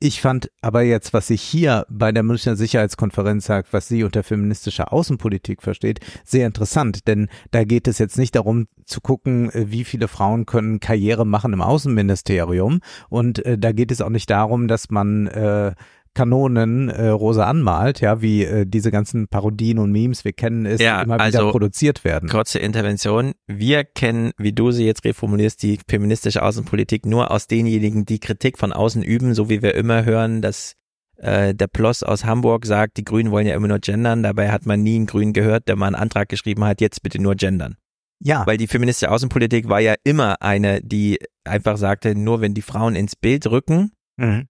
Ich 0.05 0.21
fand 0.21 0.51
aber 0.61 0.83
jetzt, 0.83 1.15
was 1.15 1.29
sie 1.29 1.37
hier 1.39 1.87
bei 1.89 2.13
der 2.13 2.23
Münchner 2.23 2.57
Sicherheitskonferenz 2.57 3.47
sagt, 3.47 3.73
was 3.73 3.89
sie 3.89 4.05
unter 4.05 4.23
feministischer 4.23 4.93
Außenpolitik 4.93 5.63
versteht, 5.63 6.01
sehr 6.25 6.47
interessant, 6.47 7.09
denn 7.09 7.29
da 7.53 7.65
geht 7.65 7.89
es 7.89 7.97
jetzt 7.97 8.19
nicht 8.19 8.35
darum 8.35 8.69
zu 8.85 9.01
gucken, 9.01 9.49
äh, 9.53 9.71
wie 9.71 9.83
viele 9.83 10.07
Frauen 10.09 10.45
können 10.45 10.79
Karriere 10.79 11.25
machen 11.25 11.55
im 11.55 11.63
Außenministerium. 11.63 12.81
Und 13.09 13.47
äh, 13.47 13.57
da 13.57 13.73
geht 13.73 13.91
es 13.91 14.03
auch 14.03 14.11
nicht 14.11 14.29
darum, 14.29 14.69
dass 14.69 14.91
man 14.91 15.27
äh, 15.27 15.73
Kanonen 16.15 16.89
äh, 16.89 17.09
rosa 17.09 17.45
anmalt, 17.45 18.01
ja, 18.01 18.23
wie 18.23 18.45
äh, 18.45 18.67
diese 18.67 18.91
ganzen 18.91 19.29
Parodien 19.29 19.79
und 19.79 19.93
Memes, 19.93 20.25
wir 20.25 20.33
kennen 20.33 20.67
es, 20.67 20.81
Ja, 20.81 21.03
immer 21.03 21.17
wieder 21.17 21.25
also 21.25 21.51
produziert 21.51 22.05
werden. 22.05 22.29
Kurze 22.29 22.59
Intervention. 22.59 23.33
Wir 23.47 23.85
kennen, 23.85 24.33
wie 24.39 24.53
du 24.53 24.71
sie 24.71 24.87
jetzt 24.87 25.05
reformulierst, 25.05 25.63
die 25.63 25.79
feministische 25.89 26.43
Außenpolitik 26.43 27.07
nur 27.07 27.31
aus 27.31 27.47
denjenigen, 27.47 28.05
die 28.05 28.21
Kritik 28.21 28.59
von 28.59 28.73
außen 28.73 29.03
üben, 29.03 29.35
so 29.35 29.49
wie 29.51 29.63
wir 29.63 29.75
immer 29.75 30.05
hören, 30.05 30.41
dass 30.41 30.77
äh, 31.17 31.55
der 31.55 31.67
Ploss 31.67 32.03
aus 32.03 32.25
Hamburg 32.25 32.67
sagt, 32.67 32.97
die 32.97 33.05
Grünen 33.05 33.31
wollen 33.31 33.47
ja 33.47 33.55
immer 33.55 33.69
nur 33.69 33.79
gendern. 33.79 34.23
Dabei 34.23 34.51
hat 34.51 34.67
man 34.67 34.83
nie 34.83 34.97
einen 34.97 35.07
Grünen 35.07 35.33
gehört, 35.33 35.69
der 35.69 35.77
mal 35.77 35.87
einen 35.87 35.95
Antrag 35.97 36.29
geschrieben 36.29 36.65
hat, 36.65 36.81
jetzt 36.81 37.03
bitte 37.03 37.21
nur 37.21 37.35
gendern. 37.35 37.77
Ja, 38.21 38.47
Weil 38.47 38.57
die 38.57 38.67
feministische 38.67 39.11
Außenpolitik 39.11 39.69
war 39.69 39.81
ja 39.81 39.95
immer 40.05 40.41
eine, 40.41 40.81
die 40.81 41.19
einfach 41.45 41.77
sagte, 41.77 42.15
nur 42.15 42.41
wenn 42.41 42.55
die 42.55 42.63
Frauen 42.63 42.95
ins 42.95 43.17
Bild 43.17 43.47
rücken, 43.51 43.93
mhm. 44.17 44.47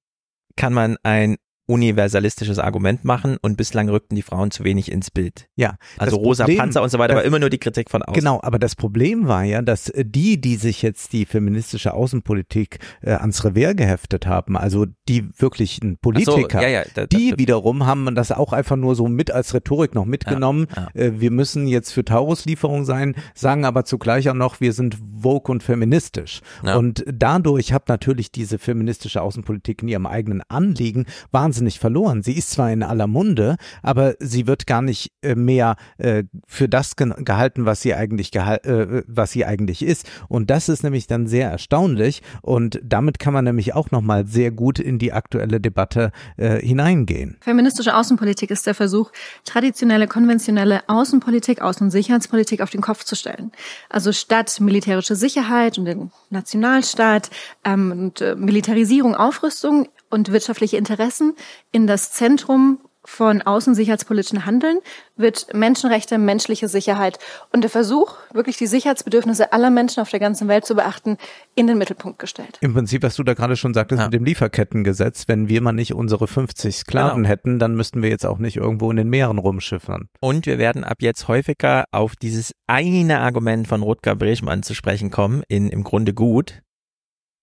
kann 0.57 0.73
man 0.73 0.97
ein 1.03 1.37
universalistisches 1.67 2.59
Argument 2.59 3.05
machen 3.05 3.37
und 3.41 3.57
bislang 3.57 3.89
rückten 3.89 4.17
die 4.17 4.23
Frauen 4.23 4.51
zu 4.51 4.65
wenig 4.65 4.91
ins 4.91 5.11
Bild. 5.11 5.49
ja. 5.57 5.77
Also 5.99 6.17
rosa 6.17 6.45
Problem- 6.45 6.59
Panzer 6.59 6.83
und 6.83 6.91
so 6.91 6.99
weiter, 6.99 7.15
das- 7.15 7.21
aber 7.21 7.27
immer 7.27 7.39
nur 7.39 7.51
die 7.51 7.59
Kritik 7.59 7.91
von 7.91 8.03
außen. 8.03 8.15
Genau, 8.15 8.41
aber 8.43 8.59
das 8.59 8.75
Problem 8.75 9.29
war 9.29 9.45
ja, 9.45 9.63
dass 9.63 9.89
äh, 9.89 10.05
die, 10.05 10.41
die 10.41 10.57
sich 10.57 10.83
jetzt 10.83 11.13
die 11.13 11.25
feministische 11.25 11.95
Außenpolitik 11.95 12.79
äh, 13.03 13.13
ans 13.13 13.45
Revers 13.45 13.77
geheftet 13.77 14.27
haben, 14.27 14.57
also 14.57 14.87
die 15.09 15.27
wirklichen 15.39 15.93
Ach 15.95 15.97
so, 15.97 15.99
Politiker, 16.03 16.63
ja, 16.63 16.69
ja, 16.69 16.83
da, 16.95 17.07
die 17.07 17.31
da, 17.31 17.39
wiederum 17.39 17.87
haben 17.87 18.15
das 18.15 18.33
auch 18.33 18.53
einfach 18.53 18.77
nur 18.77 18.95
so 18.95 19.09
mit 19.09 19.31
als 19.31 19.55
Rhetorik 19.55 19.95
noch 19.95 20.05
mitgenommen. 20.05 20.67
Ja, 20.75 20.89
Äh, 20.95 21.21
wir 21.21 21.31
müssen 21.31 21.67
jetzt 21.67 21.93
für 21.93 22.05
Taurus-Lieferung 22.05 22.85
sein, 22.85 23.15
sagen 23.35 23.65
aber 23.65 23.85
zugleich 23.85 24.29
auch 24.29 24.35
noch, 24.35 24.61
wir 24.61 24.73
sind 24.73 24.99
woke 25.01 25.51
und 25.51 25.63
feministisch. 25.63 26.41
Und 26.63 27.05
dadurch 27.11 27.73
hat 27.73 27.89
natürlich 27.89 28.31
diese 28.33 28.59
feministische 28.59 29.23
Außenpolitik 29.23 29.83
in 29.83 29.89
ihrem 29.89 30.07
eigenen 30.07 30.43
Anliegen 30.49 31.07
wahnsinnig 31.55 31.79
verloren. 31.79 32.23
Sie 32.23 32.33
ist 32.33 32.51
zwar 32.51 32.73
in 32.73 32.83
aller 32.83 33.07
Munde, 33.07 33.57
aber 33.83 34.15
sie 34.19 34.49
wird 34.49 34.67
gar 34.67 34.83
nicht 34.83 35.13
äh, 35.23 35.37
mehr 35.37 35.77
äh, 35.99 36.25
für 36.49 36.69
das 36.69 36.97
ge 36.97 37.13
gehalten, 37.19 37.65
was 37.65 37.81
sie 37.83 37.95
eigentlich 37.95 38.35
äh, 38.35 39.03
was 39.07 39.31
sie 39.31 39.45
eigentlich 39.45 39.83
ist. 39.83 40.11
Und 40.29 40.51
das 40.51 40.69
ist 40.69 40.83
nämlich 40.83 41.07
dann 41.07 41.29
sehr 41.29 41.51
erstaunlich. 41.51 42.23
Und 42.43 42.81
damit 42.83 43.21
kann 43.21 43.35
man 43.35 43.45
nämlich 43.45 43.75
auch 43.75 43.93
nochmal 43.93 44.27
sehr 44.27 44.51
gut 44.51 44.81
in 44.81 44.99
die 44.99 45.13
aktuelle 45.13 45.61
Debatte 45.61 46.11
hineingehen. 46.37 47.37
Feministische 47.41 47.95
Außenpolitik 47.95 48.51
ist 48.51 48.67
der 48.67 48.75
Versuch, 48.75 49.11
traditionelle, 49.45 50.07
konventionelle 50.09 50.89
Außenpolitik, 50.89 51.63
Außen- 51.63 51.83
und 51.83 51.91
Sicherheitspolitik 51.91 52.61
auf 52.61 52.71
den 52.71 52.81
Kopf 52.81 53.05
zu 53.05 53.15
stellen. 53.15 53.53
Also 53.89 54.13
statt 54.13 54.61
militärische 54.61 55.15
Sicherheit 55.15 55.79
und 55.79 55.85
den 55.85 56.11
Nationalstaat 56.31 57.31
ähm, 57.65 57.93
und 57.93 58.21
äh, 58.21 58.35
Militarisierung, 58.35 59.15
Aufrüstung 59.15 59.89
und 60.15 60.31
wirtschaftliche 60.33 60.77
Interessen 60.77 61.35
in 61.73 61.87
das 61.89 62.13
Zentrum 62.13 62.79
von 63.07 63.43
außensicherheitspolitischen 63.43 64.47
Handeln 64.47 64.79
wird 65.17 65.53
Menschenrechte, 65.53 66.17
menschliche 66.17 66.69
Sicherheit 66.69 67.19
und 67.53 67.61
der 67.61 67.69
Versuch, 67.69 68.15
wirklich 68.33 68.57
die 68.57 68.67
Sicherheitsbedürfnisse 68.67 69.53
aller 69.53 69.69
Menschen 69.69 70.01
auf 70.01 70.09
der 70.09 70.21
ganzen 70.21 70.49
Welt 70.49 70.65
zu 70.65 70.75
beachten, 70.75 71.19
in 71.55 71.67
den 71.67 71.77
Mittelpunkt 71.77 72.19
gestellt. 72.19 72.57
Im 72.63 72.73
Prinzip, 72.73 73.03
was 73.03 73.17
du 73.17 73.23
da 73.23 73.35
gerade 73.35 73.57
schon 73.57 73.75
sagtest 73.75 73.99
Ja. 74.01 74.07
mit 74.07 74.15
dem 74.15 74.25
Lieferkettengesetz, 74.25 75.25
wenn 75.27 75.49
wir 75.49 75.61
mal 75.61 75.73
nicht 75.73 75.93
unsere 75.93 76.27
50 76.27 76.77
Sklaven 76.77 77.25
Genau. 77.25 77.29
hätten, 77.29 77.59
dann 77.59 77.75
müssten 77.75 78.03
wir 78.03 78.09
jetzt 78.09 78.25
auch 78.25 78.39
nicht 78.39 78.57
irgendwo 78.57 78.91
in 78.91 78.97
den 78.97 79.11
Meeren 79.11 79.37
rumschiffern. 79.37 80.09
Und 80.21 80.47
wir 80.47 80.57
werden 80.57 80.83
ab 80.83 80.99
jetzt 81.01 81.29
häufiger 81.29 81.85
auf 81.91 82.17
dieses 82.17 82.53
eine 82.69 83.19
Argument 83.19 83.69
von 83.69 83.83
Rutger 83.83 84.17
Brechmann 84.17 84.63
zu 84.63 84.75
sprechen 84.75 85.11
kommen, 85.11 85.43
in 85.49 85.69
im 85.69 85.85
Grunde 85.85 86.15
gut, 86.15 86.63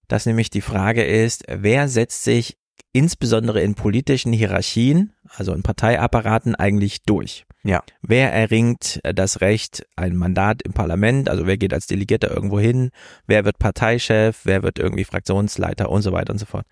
dass 0.08 0.26
nämlich 0.26 0.50
die 0.50 0.62
Frage 0.62 1.04
ist, 1.06 1.44
wer 1.48 1.88
setzt 1.88 2.24
sich 2.24 2.58
insbesondere 2.94 3.62
in 3.62 3.76
politischen 3.76 4.34
Hierarchien, 4.34 5.14
also 5.30 5.54
in 5.54 5.64
Parteiapparaten 5.64 6.56
eigentlich 6.56 7.04
durch? 7.04 7.46
Ja. 7.64 7.84
Wer 8.02 8.34
erringt 8.34 9.00
das 9.04 9.42
Recht, 9.42 9.86
ein 9.96 10.16
Mandat 10.16 10.62
im 10.64 10.74
Parlament, 10.74 11.30
also 11.30 11.46
wer 11.46 11.58
geht 11.58 11.74
als 11.74 11.88
Delegierter 11.88 12.32
irgendwo 12.32 12.60
hin, 12.60 12.90
wer 13.28 13.46
wird 13.46 13.60
Parteichef, 13.60 14.42
wer 14.46 14.64
wird 14.64 14.80
irgendwie 14.80 15.04
Fraktionsleiter 15.04 15.90
und 15.90 16.02
so 16.02 16.12
weiter 16.12 16.34
und 16.34 16.40
so 16.40 16.46
fort. 16.46 16.66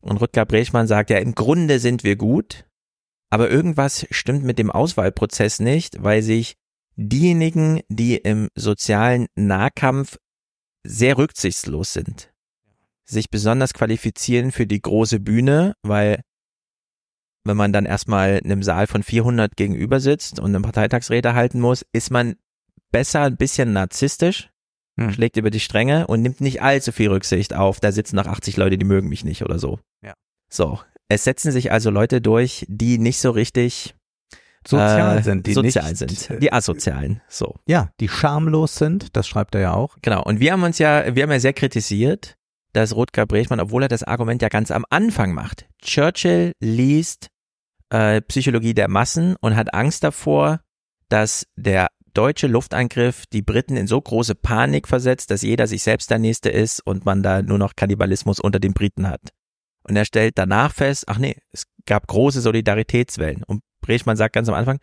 Und 0.00 0.20
Rutger 0.20 0.44
Brechmann 0.44 0.88
sagt 0.88 1.10
ja, 1.10 1.18
im 1.18 1.34
Grunde 1.34 1.78
sind 1.78 2.02
wir 2.02 2.16
gut, 2.16 2.64
aber 3.30 3.50
irgendwas 3.50 4.06
stimmt 4.10 4.42
mit 4.42 4.58
dem 4.58 4.70
Auswahlprozess 4.70 5.60
nicht, 5.60 6.02
weil 6.02 6.22
sich 6.22 6.56
diejenigen, 6.96 7.80
die 7.88 8.16
im 8.16 8.48
sozialen 8.54 9.26
Nahkampf 9.36 10.18
sehr 10.84 11.16
rücksichtslos 11.16 11.92
sind, 11.92 12.31
sich 13.12 13.30
besonders 13.30 13.74
qualifizieren 13.74 14.52
für 14.52 14.66
die 14.66 14.80
große 14.80 15.20
Bühne, 15.20 15.74
weil 15.82 16.22
wenn 17.44 17.56
man 17.56 17.72
dann 17.72 17.86
erstmal 17.86 18.40
einem 18.44 18.62
Saal 18.62 18.86
von 18.86 19.02
400 19.02 19.56
gegenüber 19.56 20.00
sitzt 20.00 20.38
und 20.38 20.54
eine 20.54 20.62
Parteitagsrede 20.62 21.34
halten 21.34 21.60
muss, 21.60 21.84
ist 21.92 22.10
man 22.10 22.36
besser 22.90 23.22
ein 23.22 23.36
bisschen 23.36 23.72
narzisstisch, 23.72 24.52
Hm. 25.00 25.10
schlägt 25.10 25.38
über 25.38 25.50
die 25.50 25.60
Stränge 25.60 26.06
und 26.06 26.20
nimmt 26.20 26.42
nicht 26.42 26.60
allzu 26.60 26.92
viel 26.92 27.08
Rücksicht 27.08 27.54
auf, 27.54 27.80
da 27.80 27.92
sitzen 27.92 28.16
noch 28.16 28.26
80 28.26 28.58
Leute, 28.58 28.76
die 28.76 28.84
mögen 28.84 29.08
mich 29.08 29.24
nicht 29.24 29.42
oder 29.42 29.58
so. 29.58 29.80
Ja. 30.04 30.12
So. 30.52 30.78
Es 31.08 31.24
setzen 31.24 31.50
sich 31.50 31.72
also 31.72 31.90
Leute 31.90 32.20
durch, 32.20 32.66
die 32.68 32.98
nicht 32.98 33.18
so 33.18 33.30
richtig 33.30 33.94
Sozial 34.66 35.18
äh, 35.18 35.22
sind 35.22 35.46
die 35.46 35.54
sozial 35.54 35.90
nicht, 35.90 35.98
sind, 35.98 36.30
äh, 36.30 36.38
die 36.38 36.52
asozialen, 36.52 37.20
so. 37.26 37.56
Ja, 37.66 37.90
die 38.00 38.08
schamlos 38.08 38.76
sind, 38.76 39.16
das 39.16 39.26
schreibt 39.26 39.54
er 39.54 39.60
ja 39.60 39.74
auch. 39.74 39.96
Genau. 40.02 40.22
Und 40.22 40.40
wir 40.40 40.52
haben 40.52 40.62
uns 40.62 40.78
ja, 40.78 41.16
wir 41.16 41.22
haben 41.24 41.32
ja 41.32 41.40
sehr 41.40 41.52
kritisiert, 41.52 42.36
dass 42.72 42.94
Rutger 42.94 43.26
Brechmann, 43.26 43.60
obwohl 43.60 43.82
er 43.82 43.88
das 43.88 44.02
Argument 44.02 44.42
ja 44.42 44.48
ganz 44.48 44.70
am 44.70 44.84
Anfang 44.90 45.32
macht. 45.32 45.66
Churchill 45.82 46.52
liest 46.60 47.28
äh, 47.90 48.20
Psychologie 48.22 48.74
der 48.74 48.88
Massen 48.88 49.36
und 49.40 49.56
hat 49.56 49.74
Angst 49.74 50.04
davor, 50.04 50.60
dass 51.08 51.46
der 51.56 51.88
deutsche 52.14 52.46
Luftangriff 52.46 53.26
die 53.26 53.42
Briten 53.42 53.76
in 53.76 53.86
so 53.86 54.00
große 54.00 54.34
Panik 54.34 54.88
versetzt, 54.88 55.30
dass 55.30 55.42
jeder 55.42 55.66
sich 55.66 55.82
selbst 55.82 56.10
der 56.10 56.18
Nächste 56.18 56.50
ist 56.50 56.80
und 56.80 57.04
man 57.04 57.22
da 57.22 57.42
nur 57.42 57.58
noch 57.58 57.76
Kannibalismus 57.76 58.40
unter 58.40 58.60
den 58.60 58.74
Briten 58.74 59.08
hat. 59.08 59.30
Und 59.84 59.96
er 59.96 60.04
stellt 60.04 60.38
danach 60.38 60.72
fest, 60.72 61.04
ach 61.08 61.18
nee, 61.18 61.36
es 61.52 61.64
gab 61.86 62.06
große 62.06 62.40
Solidaritätswellen. 62.40 63.42
Und 63.44 63.62
Brechmann 63.80 64.16
sagt 64.16 64.34
ganz 64.34 64.48
am 64.48 64.54
Anfang, 64.54 64.78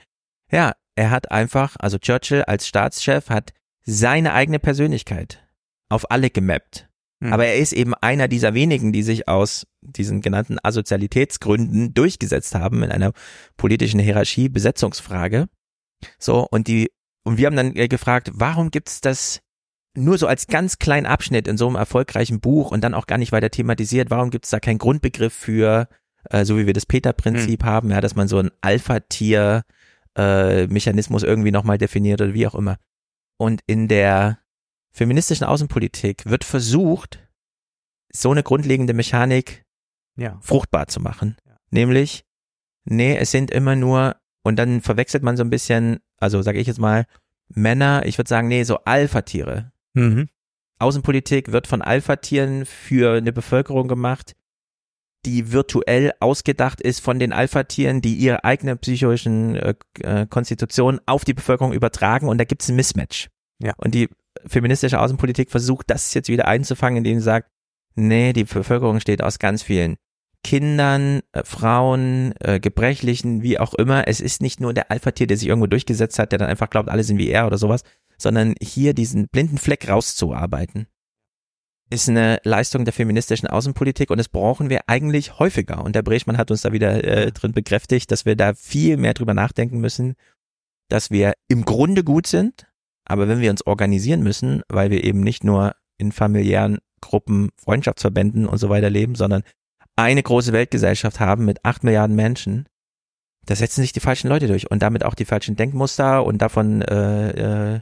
ja, 0.52 0.74
er 0.96 1.12
hat 1.12 1.32
einfach, 1.32 1.76
also 1.80 1.98
Churchill 1.98 2.44
als 2.44 2.68
Staatschef 2.68 3.30
hat 3.30 3.54
seine 3.84 4.34
eigene 4.34 4.60
Persönlichkeit 4.60 5.48
auf 5.88 6.12
alle 6.12 6.30
gemappt. 6.30 6.89
Hm. 7.22 7.34
Aber 7.34 7.46
er 7.46 7.58
ist 7.58 7.74
eben 7.74 7.94
einer 7.96 8.28
dieser 8.28 8.54
wenigen, 8.54 8.94
die 8.94 9.04
sich 9.04 9.28
aus 9.28 9.68
diesen 9.82 10.22
genannten 10.22 10.58
Asozialitätsgründen 10.62 11.94
durchgesetzt 11.94 12.56
haben 12.56 12.84
in 12.84 12.92
einer 12.92 13.12
politischen 13.58 14.00
Hierarchie, 14.00 14.50
Besetzungsfrage. 14.50 15.48
So, 16.18 16.48
und 16.50 16.68
die, 16.68 16.92
und 17.24 17.38
wir 17.38 17.48
haben 17.48 17.56
dann 17.56 17.76
äh, 17.76 17.88
gefragt, 17.88 18.32
warum 18.34 18.72
gibt's 18.72 19.02
das 19.02 19.42
nur 19.96 20.18
so 20.18 20.28
als 20.28 20.48
ganz 20.48 20.80
kleinen 20.80 21.06
Abschnitt 21.06 21.48
in 21.48 21.58
so 21.58 21.68
einem 21.68 21.76
erfolgreichen 21.76 22.40
Buch 22.40 22.72
und 22.72 22.84
dann 22.84 22.94
auch 22.94 23.08
gar 23.08 23.18
nicht 23.18 23.32
weiter 23.32 23.50
thematisiert? 23.50 24.10
Warum 24.10 24.30
gibt's 24.30 24.50
da 24.50 24.60
keinen 24.60 24.78
Grundbegriff 24.78 25.34
für, 25.34 25.88
äh, 26.30 26.46
so 26.46 26.58
wie 26.58 26.68
wir 26.68 26.74
das 26.74 26.86
Peter-Prinzip 26.86 27.64
haben, 27.64 27.92
ja, 27.92 28.00
dass 28.00 28.16
man 28.16 28.30
so 28.30 28.38
ein 28.38 28.52
Alpha-Tier 28.62 29.64
äh, 30.18 30.64
irgendwie 30.64 31.52
nochmal 31.52 31.78
definiert 31.78 32.22
oder 32.22 32.34
wie 32.34 32.48
auch 32.48 32.56
immer. 32.56 32.78
Und 33.38 33.62
in 33.68 33.88
der 33.88 34.40
feministischen 35.00 35.46
Außenpolitik 35.46 36.26
wird 36.26 36.44
versucht, 36.44 37.26
so 38.12 38.32
eine 38.32 38.44
grundlegende 38.44 38.94
Mechanik 38.94 39.64
Ja. 40.18 40.38
fruchtbar 40.42 40.88
zu 40.88 41.00
machen. 41.00 41.38
Nämlich, 41.72 42.26
nee, 42.84 43.16
es 43.16 43.32
sind 43.32 43.50
immer 43.50 43.78
nur, 43.78 44.18
und 44.44 44.58
dann 44.58 44.82
verwechselt 44.82 45.24
man 45.24 45.38
so 45.38 45.44
ein 45.46 45.50
bisschen, 45.50 46.00
also 46.18 46.42
sage 46.42 46.60
ich 46.60 46.68
jetzt 46.68 46.80
mal, 46.82 47.06
Männer, 47.48 48.06
ich 48.06 48.18
würde 48.18 48.28
sagen, 48.28 48.50
nee, 48.50 48.64
so 48.64 48.80
Alpha-Tiere. 48.84 49.72
Mhm. 49.94 50.28
Außenpolitik 50.80 51.54
wird 51.54 51.66
von 51.68 51.82
Alpha-Tieren 51.82 52.66
für 52.66 53.16
eine 53.16 53.32
Bevölkerung 53.32 53.88
gemacht, 53.88 54.36
die 55.26 55.54
virtuell 55.54 56.12
ausgedacht 56.20 56.82
ist 56.82 57.00
von 57.00 57.20
den 57.20 57.32
Alpha-Tieren, 57.32 58.02
die 58.02 58.16
ihre 58.16 58.44
eigene 58.44 58.76
psychischen 58.76 59.56
äh, 59.56 59.76
äh, 60.02 60.28
Konstitution 60.28 61.00
auf 61.06 61.24
die 61.24 61.34
Bevölkerung 61.34 61.72
übertragen 61.72 62.28
und 62.28 62.38
da 62.38 62.44
gibt 62.44 62.64
es 62.64 62.70
ein 62.70 62.76
Mismatch. 62.76 63.30
Ja. 63.62 63.74
Und 63.78 63.96
die 63.96 64.10
feministische 64.46 65.00
Außenpolitik 65.00 65.52
versucht 65.52 65.90
das 65.90 66.14
jetzt 66.14 66.30
wieder 66.30 66.48
einzufangen, 66.48 66.98
indem 66.98 67.20
sie 67.20 67.26
sagt, 67.26 67.50
nee, 67.96 68.34
die 68.34 68.44
Bevölkerung 68.44 69.00
steht 69.00 69.24
aus 69.24 69.40
ganz 69.40 69.64
vielen 69.64 69.98
Kindern, 70.44 71.22
äh, 71.34 71.44
Frauen, 71.44 72.34
äh, 72.40 72.60
Gebrechlichen, 72.60 73.44
wie 73.44 73.60
auch 73.60 73.74
immer. 73.74 74.08
Es 74.08 74.22
ist 74.22 74.42
nicht 74.42 74.62
nur 74.62 74.74
der 74.74 74.90
Alpha-Tier, 74.92 75.28
der 75.28 75.38
sich 75.38 75.48
irgendwo 75.48 75.68
durchgesetzt 75.68 76.18
hat, 76.20 76.32
der 76.32 76.40
dann 76.40 76.50
einfach 76.50 76.70
glaubt, 76.70 76.90
alle 76.90 77.04
sind 77.04 77.18
wie 77.18 77.30
er 77.30 77.46
oder 77.46 77.58
sowas, 77.58 77.84
sondern 78.18 78.56
hier 78.62 78.94
diesen 78.94 79.28
blinden 79.28 79.58
Fleck 79.58 79.90
rauszuarbeiten 79.90 80.88
ist 81.90 82.08
eine 82.08 82.40
Leistung 82.44 82.86
der 82.86 82.94
feministischen 82.94 83.48
Außenpolitik 83.48 84.12
und 84.12 84.20
das 84.20 84.30
brauchen 84.30 84.70
wir 84.70 84.82
eigentlich 84.88 85.40
häufiger. 85.40 85.84
Und 85.84 85.96
der 85.96 86.04
Brechmann 86.04 86.38
hat 86.38 86.52
uns 86.52 86.62
da 86.62 86.72
wieder 86.72 87.04
äh, 87.04 87.32
drin 87.32 87.52
bekräftigt, 87.52 88.12
dass 88.12 88.26
wir 88.26 88.36
da 88.36 88.54
viel 88.54 88.98
mehr 88.98 89.16
drüber 89.16 89.34
nachdenken 89.34 89.80
müssen, 89.80 90.16
dass 90.88 91.10
wir 91.10 91.34
im 91.48 91.66
Grunde 91.66 92.04
gut 92.04 92.28
sind, 92.28 92.68
aber 93.10 93.28
wenn 93.28 93.42
wir 93.42 93.52
uns 93.52 93.66
organisieren 93.66 94.22
müssen, 94.22 94.62
weil 94.70 94.92
wir 94.92 95.04
eben 95.04 95.22
nicht 95.22 95.44
nur 95.44 95.76
in 95.98 96.12
familiären 96.12 96.80
Gruppen, 97.02 97.50
Freundschaftsverbänden 97.62 98.46
und 98.46 98.58
so 98.58 98.70
weiter 98.70 98.90
leben, 98.90 99.16
sondern 99.16 99.44
eine 99.96 100.24
große 100.24 100.54
Weltgesellschaft 100.54 101.20
haben 101.20 101.46
mit 101.46 101.66
acht 101.66 101.84
Milliarden 101.84 102.16
Menschen, 102.16 102.68
da 103.46 103.56
setzen 103.56 103.82
sich 103.82 103.94
die 103.94 104.00
falschen 104.00 104.30
Leute 104.30 104.48
durch 104.48 104.70
und 104.70 104.82
damit 104.82 105.04
auch 105.04 105.16
die 105.16 105.26
falschen 105.26 105.56
Denkmuster 105.56 106.24
und 106.24 106.42
davon 106.42 106.82
äh, 106.84 107.76
äh, 107.76 107.80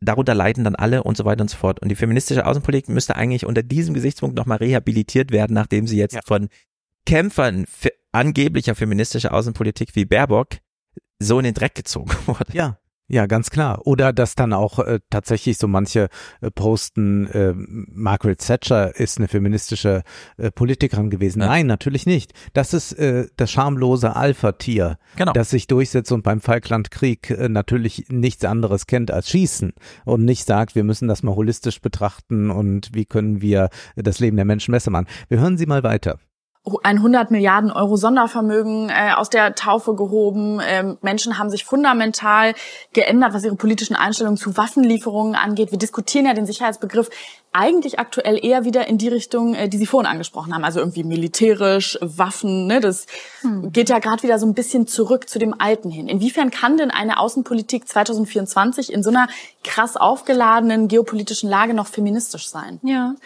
darunter 0.00 0.34
leiden 0.34 0.64
dann 0.64 0.74
alle 0.74 1.02
und 1.02 1.16
so 1.16 1.24
weiter 1.24 1.42
und 1.42 1.48
so 1.48 1.56
fort. 1.56 1.80
Und 1.80 1.88
die 1.88 1.94
feministische 1.94 2.46
Außenpolitik 2.46 2.88
müsste 2.88 3.16
eigentlich 3.16 3.46
unter 3.46 3.62
diesem 3.62 3.94
Gesichtspunkt 3.94 4.36
nochmal 4.36 4.58
rehabilitiert 4.58 5.30
werden, 5.30 5.54
nachdem 5.54 5.86
sie 5.86 5.96
jetzt 5.98 6.14
Ja. 6.14 6.20
von 6.24 6.48
Kämpfern 7.06 7.66
fe 7.66 7.90
angeblicher 8.14 8.74
feministischer 8.74 9.32
Außenpolitik 9.32 9.96
wie 9.96 10.04
Baerbock 10.04 10.58
so 11.18 11.38
in 11.38 11.44
den 11.44 11.54
Dreck 11.54 11.74
gezogen 11.74 12.10
wurde. 12.26 12.52
Ja. 12.52 12.78
Ja, 13.08 13.26
ganz 13.26 13.50
klar. 13.50 13.86
Oder 13.86 14.12
dass 14.12 14.36
dann 14.36 14.52
auch 14.54 14.78
äh, 14.78 15.00
tatsächlich 15.10 15.58
so 15.58 15.68
manche 15.68 16.08
äh, 16.40 16.50
posten, 16.50 17.26
äh, 17.26 17.52
Margaret 17.54 18.38
Thatcher 18.38 18.96
ist 18.96 19.18
eine 19.18 19.28
feministische 19.28 20.02
äh, 20.38 20.50
Politikerin 20.50 21.10
gewesen. 21.10 21.40
Ja. 21.40 21.48
Nein, 21.48 21.66
natürlich 21.66 22.06
nicht. 22.06 22.32
Das 22.54 22.72
ist 22.72 22.92
äh, 22.94 23.26
das 23.36 23.50
schamlose 23.50 24.16
Alpha-Tier, 24.16 24.98
Genau. 25.16 25.32
das 25.32 25.50
sich 25.50 25.66
durchsetzt 25.66 26.10
und 26.12 26.22
beim 26.22 26.40
Falklandkrieg 26.40 27.30
äh, 27.30 27.48
natürlich 27.50 28.06
nichts 28.08 28.44
anderes 28.44 28.86
kennt 28.86 29.10
als 29.10 29.28
Schießen 29.28 29.74
und 30.06 30.24
nicht 30.24 30.46
sagt, 30.46 30.74
wir 30.74 30.84
müssen 30.84 31.08
das 31.08 31.22
mal 31.22 31.34
holistisch 31.34 31.80
betrachten 31.82 32.50
und 32.50 32.90
wie 32.94 33.04
können 33.04 33.42
wir 33.42 33.68
das 33.96 34.20
Leben 34.20 34.36
der 34.36 34.46
Menschen 34.46 34.72
besser 34.72 34.90
machen. 34.90 35.06
Wir 35.28 35.40
hören 35.40 35.58
Sie 35.58 35.66
mal 35.66 35.82
weiter. 35.82 36.18
Ein 36.84 36.98
100 36.98 37.32
Milliarden 37.32 37.72
Euro 37.72 37.96
Sondervermögen 37.96 38.88
äh, 38.88 39.12
aus 39.16 39.30
der 39.30 39.56
Taufe 39.56 39.96
gehoben. 39.96 40.60
Ähm, 40.64 40.96
Menschen 41.02 41.36
haben 41.36 41.50
sich 41.50 41.64
fundamental 41.64 42.54
geändert, 42.92 43.34
was 43.34 43.44
ihre 43.44 43.56
politischen 43.56 43.96
Einstellungen 43.96 44.36
zu 44.36 44.56
Waffenlieferungen 44.56 45.34
angeht. 45.34 45.72
Wir 45.72 45.78
diskutieren 45.78 46.26
ja 46.26 46.34
den 46.34 46.46
Sicherheitsbegriff 46.46 47.10
eigentlich 47.52 47.98
aktuell 47.98 48.42
eher 48.42 48.64
wieder 48.64 48.86
in 48.86 48.96
die 48.96 49.08
Richtung, 49.08 49.54
äh, 49.54 49.68
die 49.68 49.76
Sie 49.76 49.86
vorhin 49.86 50.10
angesprochen 50.10 50.54
haben. 50.54 50.64
Also 50.64 50.78
irgendwie 50.78 51.02
militärisch, 51.02 51.98
Waffen. 52.00 52.68
Ne? 52.68 52.78
Das 52.78 53.06
geht 53.72 53.88
ja 53.88 53.98
gerade 53.98 54.22
wieder 54.22 54.38
so 54.38 54.46
ein 54.46 54.54
bisschen 54.54 54.86
zurück 54.86 55.28
zu 55.28 55.40
dem 55.40 55.60
Alten 55.60 55.90
hin. 55.90 56.06
Inwiefern 56.06 56.52
kann 56.52 56.76
denn 56.76 56.92
eine 56.92 57.18
Außenpolitik 57.18 57.88
2024 57.88 58.92
in 58.92 59.02
so 59.02 59.10
einer 59.10 59.26
krass 59.64 59.96
aufgeladenen 59.96 60.86
geopolitischen 60.86 61.50
Lage 61.50 61.74
noch 61.74 61.88
feministisch 61.88 62.48
sein? 62.48 62.78
Ja. 62.84 63.16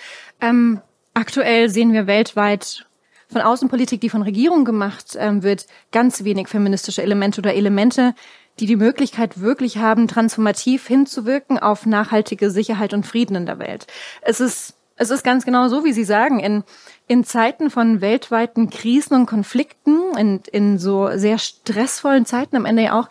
Ähm, 0.40 0.80
aktuell 1.12 1.68
sehen 1.68 1.92
wir 1.92 2.06
weltweit 2.06 2.86
von 3.28 3.40
Außenpolitik, 3.40 4.00
die 4.00 4.10
von 4.10 4.22
Regierungen 4.22 4.64
gemacht 4.64 5.16
ähm, 5.18 5.42
wird, 5.42 5.66
ganz 5.92 6.24
wenig 6.24 6.48
feministische 6.48 7.02
Elemente 7.02 7.40
oder 7.40 7.54
Elemente, 7.54 8.14
die 8.58 8.66
die 8.66 8.76
Möglichkeit 8.76 9.40
wirklich 9.40 9.78
haben, 9.78 10.08
transformativ 10.08 10.86
hinzuwirken 10.86 11.58
auf 11.58 11.86
nachhaltige 11.86 12.50
Sicherheit 12.50 12.94
und 12.94 13.06
Frieden 13.06 13.36
in 13.36 13.46
der 13.46 13.58
Welt. 13.58 13.86
Es 14.22 14.40
ist 14.40 14.74
Es 14.98 15.10
ist 15.10 15.24
ganz 15.24 15.44
genau 15.44 15.68
so, 15.68 15.84
wie 15.84 15.92
Sie 15.92 16.04
sagen. 16.04 16.40
In, 16.40 16.64
in 17.06 17.22
Zeiten 17.22 17.68
von 17.68 18.00
weltweiten 18.00 18.70
Krisen 18.70 19.14
und 19.14 19.26
Konflikten, 19.26 20.16
in, 20.16 20.40
in 20.50 20.78
so 20.78 21.10
sehr 21.18 21.36
stressvollen 21.36 22.24
Zeiten 22.24 22.56
am 22.56 22.64
Ende 22.64 22.84
ja 22.84 22.98
auch, 22.98 23.10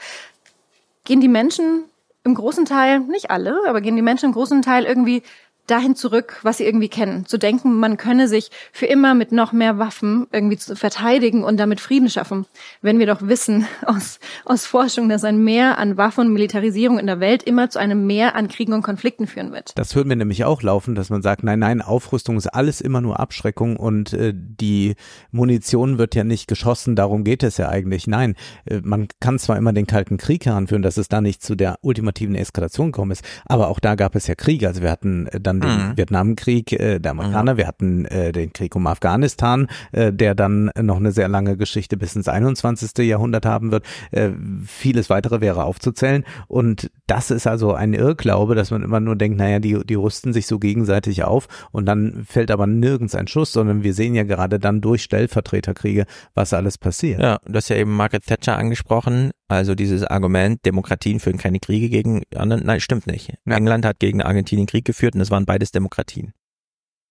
gehen 1.04 1.22
die 1.22 1.28
Menschen 1.28 1.84
im 2.24 2.34
großen 2.34 2.66
Teil, 2.66 3.02
nicht 3.02 3.30
alle, 3.30 3.62
aber 3.68 3.82
gehen 3.82 3.96
die 3.96 4.02
Menschen 4.02 4.30
im 4.30 4.34
großen 4.34 4.64
Teil 4.64 4.86
irgendwie 4.86 5.22
dahin 5.68 5.96
zurück, 5.96 6.40
was 6.44 6.58
sie 6.58 6.66
irgendwie 6.66 6.90
kennen. 6.90 7.26
Zu 7.26 7.38
denken, 7.38 7.80
man 7.80 7.98
könne 7.98 8.28
sich 8.28 8.52
für 8.72 8.86
immer 8.86 9.16
mit 9.16 9.32
noch 9.32 9.52
mehr 9.52 9.78
Waffen 9.80 10.28
irgendwie 10.32 10.58
zu 10.58 10.76
verteidigen 10.76 11.44
und 11.44 11.58
damit 11.58 11.80
Frieden 11.80 12.10
schaffen. 12.10 12.46
Wenn 12.82 13.00
wir 13.00 13.08
doch 13.08 13.22
wissen 13.22 13.66
aus, 13.86 14.20
aus 14.46 14.66
Forschung, 14.66 15.10
dass 15.10 15.24
ein 15.24 15.44
Mehr 15.44 15.78
an 15.78 15.98
Waffen 15.98 16.28
und 16.28 16.34
Militarisierung 16.34 17.00
in 17.00 17.08
der 17.08 17.20
Welt 17.20 17.44
immer 17.44 17.70
zu 17.70 17.80
einem 17.80 18.06
Mehr 18.06 18.36
an 18.36 18.48
Kriegen 18.48 18.74
und 18.74 18.82
Konflikten 18.82 19.28
führen 19.28 19.52
wird. 19.52 19.72
Das 19.76 19.96
hören 19.96 20.10
wir 20.10 20.16
nämlich 20.16 20.46
auch 20.46 20.62
laufen, 20.62 20.96
dass 20.96 21.10
man 21.10 21.22
sagt, 21.22 21.44
nein, 21.44 21.60
nein, 21.60 21.82
Aufrüstung 21.82 22.38
ist 22.38 22.48
alles 22.48 22.82
immer 22.82 23.02
nur 23.02 23.20
Abschreckung 23.20 23.78
und 23.78 24.14
äh, 24.14 24.34
die 24.36 24.96
Munition 25.32 25.98
wird 25.98 26.16
ja 26.16 26.24
nicht 26.24 26.48
geschossen, 26.48 26.96
darum 26.96 27.24
geht 27.24 27.44
es 27.44 27.58
ja 27.58 27.70
eigentlich. 27.70 28.08
Nein, 28.08 28.36
äh, 28.66 28.82
man 28.84 29.08
kann 29.20 29.40
zwar 29.40 29.58
immer 29.58 29.74
den 29.74 29.88
Kalten 29.88 30.18
Krieg 30.18 30.46
heranführen, 30.46 30.82
dass 30.82 30.98
es 30.98 31.08
da 31.08 31.22
nicht 31.22 31.44
zu 31.44 31.56
der 31.56 31.78
ultimativen 31.82 32.36
Eskalation 32.36 32.92
gekommen 32.92 33.12
ist, 33.12 33.24
aber 33.46 33.70
auch 33.70 33.80
da 33.80 33.96
gab 33.96 34.16
es 34.16 34.28
ja 34.28 34.36
Kriege. 34.36 34.68
Also 34.68 34.82
wir 34.82 34.92
hatten 34.92 35.28
äh, 35.28 35.40
dann 35.40 35.55
den 35.62 35.90
Mhm. 35.90 35.98
Vietnamkrieg 35.98 36.72
äh, 36.74 37.00
der 37.00 37.12
Amerikaner, 37.12 37.58
wir 37.58 37.68
hatten 37.68 38.06
äh, 38.06 38.32
den 38.32 38.54
Krieg 38.54 38.76
um 38.76 38.88
Afghanistan, 38.88 39.68
äh, 39.92 40.12
der 40.14 40.36
dann 40.36 40.72
noch 40.80 40.98
eine 40.98 41.12
sehr 41.12 41.28
lange 41.28 41.58
Geschichte 41.58 41.98
bis 41.98 42.16
ins 42.16 42.28
21. 42.28 43.06
Jahrhundert 43.06 43.46
haben 43.46 43.72
wird. 43.72 43.86
Äh, 44.12 44.30
vieles 44.66 45.10
weitere 45.10 45.42
wäre 45.42 45.64
aufzuzählen 45.64 46.24
und 46.48 46.92
das 47.08 47.32
ist 47.32 47.46
also 47.48 47.74
ein 47.74 47.94
Irrglaube, 47.94 48.56
dass 48.56 48.72
man 48.72 48.84
immer 48.84 49.00
nur 49.00 49.16
denkt, 49.16 49.38
naja, 49.38 49.60
die, 49.60 49.86
die 49.86 49.96
rüsten 49.96 50.34
sich 50.34 50.48
so 50.48 50.60
gegenseitig 50.60 51.24
auf 51.24 51.48
und 51.72 51.86
dann 51.86 52.26
fällt 52.28 52.52
aber 52.52 52.68
nirgends 52.68 53.16
ein 53.16 53.28
Schuss, 53.28 53.52
sondern 53.52 53.84
wir 53.84 53.94
sehen 53.94 54.16
ja 54.16 54.24
gerade 54.24 54.60
dann 54.60 54.82
durch 54.82 55.04
Stellvertreterkriege, 55.04 56.06
was 56.34 56.54
alles 56.54 56.78
passiert. 56.78 57.22
Ja, 57.22 57.40
du 57.46 57.54
hast 57.54 57.70
ja 57.70 57.76
eben 57.76 57.96
Margaret 57.96 58.26
Thatcher 58.26 58.58
angesprochen. 58.58 59.32
Also 59.48 59.76
dieses 59.76 60.04
Argument, 60.04 60.66
Demokratien 60.66 61.20
führen 61.20 61.38
keine 61.38 61.60
Kriege 61.60 61.90
gegen 61.90 62.24
anderen, 62.36 62.66
nein, 62.66 62.80
stimmt 62.80 63.06
nicht. 63.06 63.34
England 63.46 63.86
hat 63.86 64.00
gegen 64.00 64.22
Argentinien 64.24 64.68
Krieg 64.68 64.86
geführt 64.86 65.16
und 65.16 65.22
es 65.22 65.30
waren 65.30 65.46
beides 65.46 65.72
Demokratien. 65.72 66.34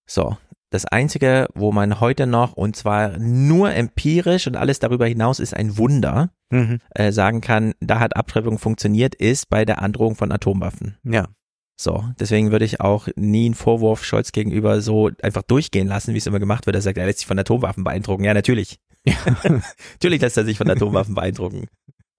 So, 0.06 0.36
das 0.74 0.86
Einzige, 0.86 1.46
wo 1.54 1.70
man 1.70 2.00
heute 2.00 2.26
noch, 2.26 2.54
und 2.54 2.74
zwar 2.74 3.16
nur 3.18 3.72
empirisch 3.72 4.48
und 4.48 4.56
alles 4.56 4.80
darüber 4.80 5.06
hinaus 5.06 5.38
ist 5.38 5.54
ein 5.54 5.78
Wunder, 5.78 6.30
Mhm. 6.54 6.78
äh, 6.90 7.10
sagen 7.10 7.40
kann, 7.40 7.74
da 7.80 7.98
hat 7.98 8.16
Abschreibung 8.16 8.58
funktioniert, 8.58 9.14
ist 9.16 9.48
bei 9.48 9.64
der 9.64 9.82
Androhung 9.82 10.14
von 10.14 10.30
Atomwaffen. 10.30 10.96
Ja. 11.02 11.26
So, 11.76 12.04
deswegen 12.20 12.52
würde 12.52 12.64
ich 12.64 12.80
auch 12.80 13.08
nie 13.16 13.46
einen 13.46 13.54
Vorwurf 13.54 14.04
Scholz 14.04 14.30
gegenüber 14.30 14.80
so 14.80 15.10
einfach 15.22 15.42
durchgehen 15.42 15.88
lassen, 15.88 16.14
wie 16.14 16.18
es 16.18 16.26
immer 16.26 16.38
gemacht 16.38 16.66
wird. 16.66 16.76
Er 16.76 16.82
sagt, 16.82 16.98
er 16.98 17.06
lässt 17.06 17.18
sich 17.18 17.26
von 17.26 17.38
Atomwaffen 17.38 17.82
beeindrucken. 17.82 18.22
Ja, 18.22 18.32
natürlich. 18.32 18.78
natürlich 19.44 20.20
lässt 20.20 20.36
er 20.36 20.44
sich 20.44 20.56
von 20.56 20.70
Atomwaffen 20.70 21.16
beeindrucken. 21.16 21.66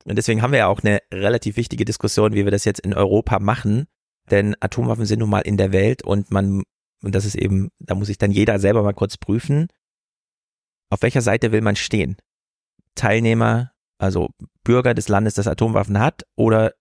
Und 0.04 0.18
deswegen 0.18 0.42
haben 0.42 0.52
wir 0.52 0.60
ja 0.60 0.68
auch 0.68 0.82
eine 0.84 1.00
relativ 1.14 1.56
wichtige 1.56 1.86
Diskussion, 1.86 2.34
wie 2.34 2.44
wir 2.44 2.52
das 2.52 2.66
jetzt 2.66 2.82
in 2.82 2.94
Europa 2.94 3.40
machen. 3.40 3.86
Denn 4.30 4.56
Atomwaffen 4.60 5.06
sind 5.06 5.20
nun 5.20 5.30
mal 5.30 5.40
in 5.40 5.56
der 5.56 5.72
Welt 5.72 6.04
und 6.04 6.32
man, 6.32 6.64
und 7.02 7.16
das 7.16 7.24
ist 7.24 7.36
eben, 7.36 7.70
da 7.80 7.96
muss 7.96 8.08
sich 8.08 8.18
dann 8.18 8.32
jeder 8.32 8.60
selber 8.60 8.84
mal 8.84 8.94
kurz 8.94 9.18
prüfen, 9.18 9.68
auf 10.90 11.02
welcher 11.02 11.22
Seite 11.22 11.54
will 11.54 11.62
man 11.62 11.78
stehen? 11.78 12.18
Teilnehmer, 12.96 13.72
also 14.06 14.30
Bürger 14.64 14.93
des 14.93 15.10
Landes, 15.10 15.34
das 15.34 15.47
Atomwaffen 15.47 15.99
hat 15.99 16.24
oder 16.36 16.74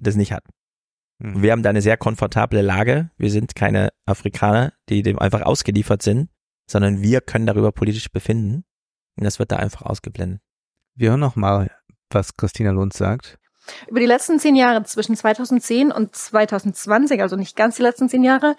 das 0.00 0.16
nicht 0.16 0.32
hat. 0.32 0.44
Und 1.20 1.42
wir 1.42 1.52
haben 1.52 1.62
da 1.62 1.70
eine 1.70 1.82
sehr 1.82 1.96
komfortable 1.96 2.62
Lage. 2.62 3.10
Wir 3.16 3.30
sind 3.30 3.54
keine 3.54 3.90
Afrikaner, 4.06 4.72
die 4.88 5.02
dem 5.02 5.18
einfach 5.18 5.42
ausgeliefert 5.42 6.02
sind, 6.02 6.30
sondern 6.70 7.02
wir 7.02 7.20
können 7.20 7.46
darüber 7.46 7.72
politisch 7.72 8.10
befinden. 8.10 8.64
Und 9.16 9.24
das 9.24 9.38
wird 9.38 9.50
da 9.50 9.56
einfach 9.56 9.82
ausgeblendet. 9.82 10.40
Wir 10.94 11.10
hören 11.10 11.20
noch 11.20 11.34
mal, 11.34 11.70
was 12.10 12.36
Christina 12.36 12.70
Lund 12.70 12.92
sagt. 12.92 13.38
Über 13.86 14.00
die 14.00 14.06
letzten 14.06 14.38
zehn 14.38 14.56
Jahre 14.56 14.82
zwischen 14.84 15.16
2010 15.16 15.92
und 15.92 16.14
2020, 16.14 17.20
also 17.22 17.36
nicht 17.36 17.56
ganz 17.56 17.76
die 17.76 17.82
letzten 17.82 18.08
zehn 18.08 18.22
Jahre, 18.22 18.56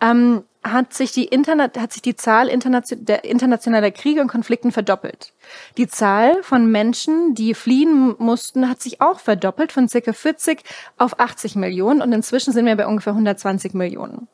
ähm, 0.00 0.44
hat 0.64 0.94
sich 0.94 1.12
die 1.12 1.24
Internet, 1.24 1.78
hat 1.78 1.92
sich 1.92 2.02
die 2.02 2.14
Zahl 2.14 2.48
internation 2.48 3.04
der 3.04 3.24
internationaler 3.24 3.90
Kriege 3.90 4.20
und 4.20 4.28
Konflikten 4.28 4.70
verdoppelt. 4.70 5.32
Die 5.76 5.88
Zahl 5.88 6.42
von 6.42 6.70
Menschen, 6.70 7.34
die 7.34 7.54
fliehen 7.54 8.14
mussten, 8.18 8.68
hat 8.68 8.80
sich 8.80 9.00
auch 9.00 9.18
verdoppelt 9.18 9.72
von 9.72 9.88
circa 9.88 10.12
40 10.12 10.62
auf 10.98 11.18
80 11.18 11.56
Millionen 11.56 12.00
und 12.00 12.12
inzwischen 12.12 12.52
sind 12.52 12.66
wir 12.66 12.76
bei 12.76 12.86
ungefähr 12.86 13.12
120 13.12 13.74
Millionen. 13.74 14.28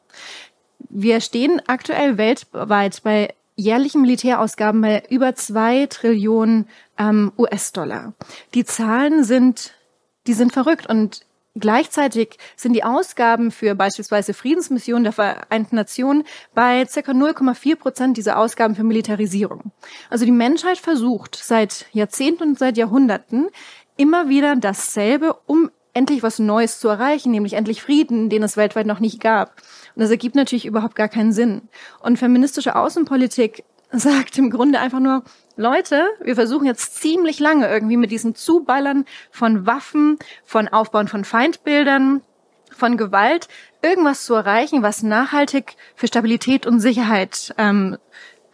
Wir 0.91 1.21
stehen 1.21 1.63
aktuell 1.67 2.19
weltweit 2.19 3.03
bei 3.03 3.35
jährlichen 3.57 4.03
Militärausgaben 4.03 4.81
bei 4.81 5.03
über 5.11 5.35
zwei 5.35 5.87
Trillionen 5.87 6.69
ähm, 6.99 7.33
US-Dollar. 7.37 8.15
Die 8.55 8.65
Zahlen 8.65 9.25
sind, 9.25 9.73
die 10.29 10.35
sind 10.35 10.53
verrückt 10.53 10.89
und 10.89 11.23
Gleichzeitig 11.61 12.39
sind 12.55 12.75
die 12.75 12.85
Ausgaben 12.85 13.51
für 13.51 13.75
beispielsweise 13.75 14.33
Friedensmissionen 14.33 15.03
der 15.03 15.13
Vereinten 15.13 15.75
Nationen 15.75 16.23
bei 16.55 16.85
ca. 16.85 17.01
0,4 17.01 17.75
Prozent 17.75 18.17
dieser 18.17 18.39
Ausgaben 18.39 18.77
für 18.77 18.85
Militarisierung. 18.85 19.73
Also 20.09 20.25
die 20.25 20.31
Menschheit 20.31 20.79
versucht 20.79 21.35
seit 21.35 21.87
Jahrzehnten 21.93 22.51
und 22.51 22.59
seit 22.61 22.77
Jahrhunderten 22.77 23.49
immer 23.97 24.29
wieder 24.29 24.55
dasselbe, 24.55 25.35
um 25.47 25.71
endlich 25.95 26.23
was 26.23 26.39
Neues 26.39 26.79
zu 26.79 26.89
erreichen, 26.89 27.33
nämlich 27.33 27.55
endlich 27.55 27.83
Frieden, 27.83 28.31
den 28.31 28.45
es 28.45 28.57
weltweit 28.57 28.87
noch 28.87 29.01
nicht 29.01 29.21
gab. 29.21 29.57
Und 29.97 30.03
das 30.03 30.11
ergibt 30.11 30.37
natürlich 30.37 30.67
überhaupt 30.67 30.95
gar 30.95 31.09
keinen 31.09 31.33
Sinn. 31.33 31.63
Und 32.01 32.19
feministische 32.19 32.77
Außenpolitik 32.77 33.65
sagt 33.91 34.39
im 34.39 34.51
Grunde 34.51 34.79
einfach 34.79 35.01
nur, 35.01 35.25
Leute, 35.59 36.07
wir 36.23 36.37
versuchen 36.37 36.67
jetzt 36.67 36.95
ziemlich 36.95 37.41
lange 37.41 37.69
irgendwie 37.69 37.97
mit 37.97 38.13
diesem 38.13 38.37
Zuballern 38.37 39.05
von 39.33 39.67
Waffen, 39.67 40.17
von 40.45 40.69
Aufbauen 40.69 41.09
von 41.09 41.25
Feindbildern, 41.25 42.23
von 42.71 42.97
Gewalt, 42.97 43.49
irgendwas 43.83 44.25
zu 44.25 44.35
erreichen, 44.35 44.85
was 44.85 45.03
nachhaltig 45.03 45.75
für 45.97 46.07
Stabilität 46.07 46.65
und 46.65 46.79
Sicherheit 46.79 47.53
ähm, 47.59 47.99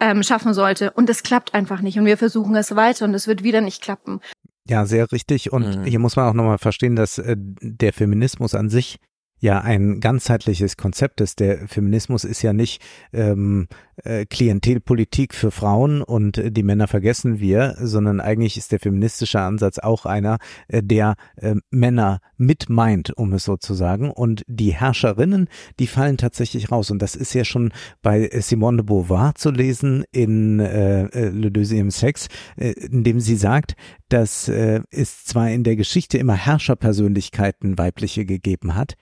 ähm, 0.00 0.22
schaffen 0.22 0.55
sollte. 0.55 0.92
Und 0.92 1.11
es 1.11 1.22
klappt 1.22 1.52
einfach 1.52 1.82
nicht. 1.82 1.98
Und 1.98 2.07
wir 2.07 2.16
versuchen 2.16 2.57
es 2.57 2.74
weiter 2.74 3.05
und 3.05 3.12
es 3.12 3.28
wird 3.28 3.42
wieder 3.42 3.61
nicht 3.61 3.82
klappen. 3.82 4.20
Ja, 4.66 4.86
sehr 4.86 5.12
richtig. 5.12 5.52
Und 5.52 5.84
hier 5.84 5.98
muss 5.98 6.16
man 6.16 6.26
auch 6.26 6.32
nochmal 6.32 6.57
verstehen, 6.57 6.96
dass 6.96 7.18
äh, 7.18 7.36
der 7.36 7.92
Feminismus 7.92 8.55
an 8.55 8.70
sich 8.70 8.96
ja 9.45 9.61
ein 9.61 10.01
ganzheitliches 10.01 10.78
Konzept 10.78 11.20
ist. 11.20 11.38
Der 11.38 11.68
Feminismus 11.68 12.24
ist 12.24 12.40
ja 12.40 12.55
nicht 12.55 12.82
ähm, 13.12 13.68
äh, 14.03 14.24
Klientelpolitik 14.24 15.34
für 15.34 15.51
Frauen 15.51 16.01
und 16.01 16.38
äh, 16.38 16.51
die 16.51 16.62
Männer 16.62 16.88
vergessen 16.88 17.40
wir, 17.40 17.76
sondern 17.78 18.20
eigentlich 18.20 18.57
ist 18.57 18.72
der 18.72 18.80
feministische 18.80 19.40
Ansatz 19.40 19.78
auch 19.78 20.07
einer, 20.07 20.38
äh, 20.68 20.82
der 20.82 21.16
äh, 21.36 21.57
Männer 21.70 22.20
mit 22.38 22.70
meint, 22.70 23.16
um 23.18 23.34
es 23.34 23.45
so 23.45 23.59
zu 23.59 23.74
sagen. 23.74 24.11
Und 24.11 24.45
die 24.47 24.72
Herrscherinnen, 24.72 25.49
die 25.78 25.88
fallen 25.88 26.16
tatsächlich 26.16 26.72
raus. 26.72 26.90
Und 26.90 27.03
das 27.03 27.14
ist 27.14 27.34
ja 27.34 27.45
schon 27.45 27.70
bei 28.01 28.30
Simone 28.40 28.78
de 28.78 28.86
Beauvoir 28.86 29.34
zu 29.34 29.51
lesen 29.51 30.05
in 30.11 30.59
äh, 30.59 31.03
äh, 31.05 31.28
Le 31.28 31.51
Deuxième 31.51 31.90
Sex, 31.90 32.28
äh, 32.57 32.70
in 32.70 33.05
dem 33.05 33.20
sie 33.20 33.36
sagt, 33.36 33.76
dass 34.09 34.49
äh, 34.49 34.80
es 34.90 35.24
zwar 35.24 35.51
in 35.51 35.64
der 35.64 35.76
Geschichte 35.76 36.16
immer 36.16 36.34
Herrscherpersönlichkeiten 36.34 37.76
weibliche 37.76 38.24
gegeben 38.24 38.74
hat, 38.74 38.95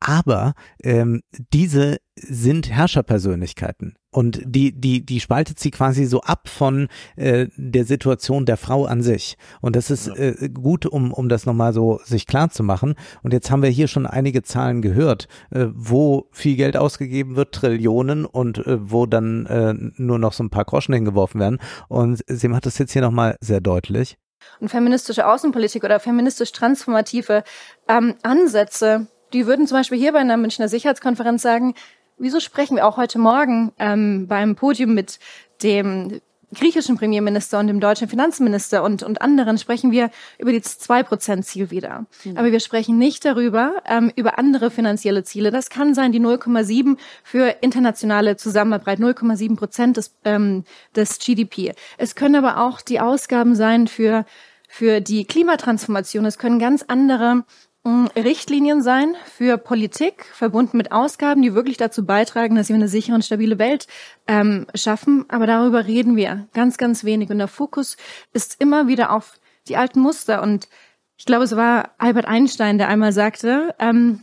aber 0.00 0.54
ähm, 0.82 1.22
diese 1.52 1.98
sind 2.16 2.70
Herrscherpersönlichkeiten. 2.70 3.94
Und 4.12 4.42
die 4.44 4.72
die 4.72 5.06
die 5.06 5.20
spaltet 5.20 5.60
sie 5.60 5.70
quasi 5.70 6.04
so 6.04 6.20
ab 6.22 6.48
von 6.48 6.88
äh, 7.16 7.46
der 7.56 7.84
Situation 7.84 8.44
der 8.44 8.56
Frau 8.56 8.84
an 8.84 9.02
sich. 9.02 9.36
Und 9.60 9.76
das 9.76 9.90
ist 9.90 10.08
äh, 10.08 10.50
gut 10.52 10.84
um 10.84 11.12
um 11.12 11.28
das 11.28 11.46
nochmal 11.46 11.72
so 11.72 12.00
sich 12.04 12.26
klar 12.26 12.50
zu 12.50 12.64
machen 12.64 12.94
und 13.22 13.32
jetzt 13.32 13.50
haben 13.50 13.62
wir 13.62 13.70
hier 13.70 13.86
schon 13.86 14.06
einige 14.06 14.42
Zahlen 14.42 14.82
gehört 14.82 15.28
äh, 15.50 15.66
wo 15.72 16.28
viel 16.32 16.56
Geld 16.56 16.76
ausgegeben 16.76 17.36
wird 17.36 17.54
Trillionen 17.54 18.24
und 18.24 18.58
äh, 18.66 18.90
wo 18.90 19.06
dann 19.06 19.46
äh, 19.46 19.74
nur 19.96 20.18
noch 20.18 20.32
so 20.32 20.44
ein 20.44 20.50
paar 20.50 20.64
Groschen 20.64 20.94
hingeworfen 20.94 21.40
werden. 21.40 21.58
Und 21.88 22.22
sie 22.26 22.48
macht 22.48 22.66
das 22.66 22.78
jetzt 22.78 22.92
hier 22.92 23.02
nochmal 23.02 23.36
sehr 23.40 23.60
deutlich. 23.60 24.16
Und 24.58 24.68
feministische 24.70 25.26
Außenpolitik 25.26 25.84
oder 25.84 26.00
feministisch 26.00 26.52
transformative 26.52 27.44
ähm, 27.88 28.14
Ansätze 28.22 29.08
die 29.32 29.46
würden 29.46 29.66
zum 29.66 29.78
Beispiel 29.78 29.98
hier 29.98 30.12
bei 30.12 30.18
einer 30.20 30.36
Münchner 30.36 30.68
Sicherheitskonferenz 30.68 31.42
sagen, 31.42 31.74
wieso 32.18 32.40
sprechen 32.40 32.76
wir 32.76 32.86
auch 32.86 32.96
heute 32.96 33.18
Morgen 33.18 33.72
ähm, 33.78 34.26
beim 34.28 34.56
Podium 34.56 34.94
mit 34.94 35.18
dem 35.62 36.20
griechischen 36.54 36.96
Premierminister 36.96 37.58
und 37.58 37.68
dem 37.68 37.80
deutschen 37.80 38.08
Finanzminister 38.08 38.82
und, 38.82 39.02
und 39.02 39.22
anderen 39.22 39.58
sprechen 39.58 39.92
wir 39.92 40.10
über 40.38 40.52
das 40.52 40.80
2%-Ziel 40.80 41.70
wieder. 41.70 42.06
Mhm. 42.24 42.36
Aber 42.36 42.50
wir 42.50 42.60
sprechen 42.60 42.98
nicht 42.98 43.24
darüber, 43.24 43.74
ähm, 43.88 44.12
über 44.16 44.38
andere 44.38 44.70
finanzielle 44.70 45.22
Ziele. 45.22 45.50
Das 45.50 45.70
kann 45.70 45.94
sein 45.94 46.12
die 46.12 46.20
0,7 46.20 46.96
für 47.22 47.56
internationale 47.60 48.36
Zusammenarbeit, 48.36 48.98
0,7 48.98 49.56
Prozent 49.56 49.96
des, 49.96 50.16
ähm, 50.24 50.64
des 50.96 51.18
GDP. 51.18 51.72
Es 51.98 52.14
können 52.14 52.36
aber 52.36 52.64
auch 52.64 52.80
die 52.80 53.00
Ausgaben 53.00 53.54
sein 53.54 53.86
für, 53.86 54.24
für 54.68 55.00
die 55.00 55.24
Klimatransformation. 55.24 56.24
Es 56.24 56.38
können 56.38 56.58
ganz 56.58 56.84
andere 56.88 57.44
Richtlinien 57.84 58.82
sein 58.82 59.14
für 59.24 59.56
Politik, 59.56 60.26
verbunden 60.34 60.76
mit 60.76 60.92
Ausgaben, 60.92 61.40
die 61.40 61.54
wirklich 61.54 61.78
dazu 61.78 62.04
beitragen, 62.04 62.54
dass 62.54 62.68
wir 62.68 62.76
eine 62.76 62.88
sichere 62.88 63.14
und 63.14 63.24
stabile 63.24 63.58
Welt 63.58 63.86
ähm, 64.26 64.66
schaffen. 64.74 65.24
Aber 65.28 65.46
darüber 65.46 65.86
reden 65.86 66.16
wir 66.16 66.46
ganz, 66.52 66.76
ganz 66.76 67.04
wenig. 67.04 67.30
Und 67.30 67.38
der 67.38 67.48
Fokus 67.48 67.96
ist 68.32 68.60
immer 68.60 68.86
wieder 68.86 69.12
auf 69.12 69.40
die 69.68 69.76
alten 69.76 70.00
Muster. 70.00 70.42
Und 70.42 70.68
ich 71.16 71.24
glaube, 71.24 71.44
es 71.44 71.56
war 71.56 71.90
Albert 71.98 72.26
Einstein, 72.26 72.78
der 72.78 72.88
einmal 72.88 73.12
sagte, 73.12 73.74
ähm, 73.78 74.22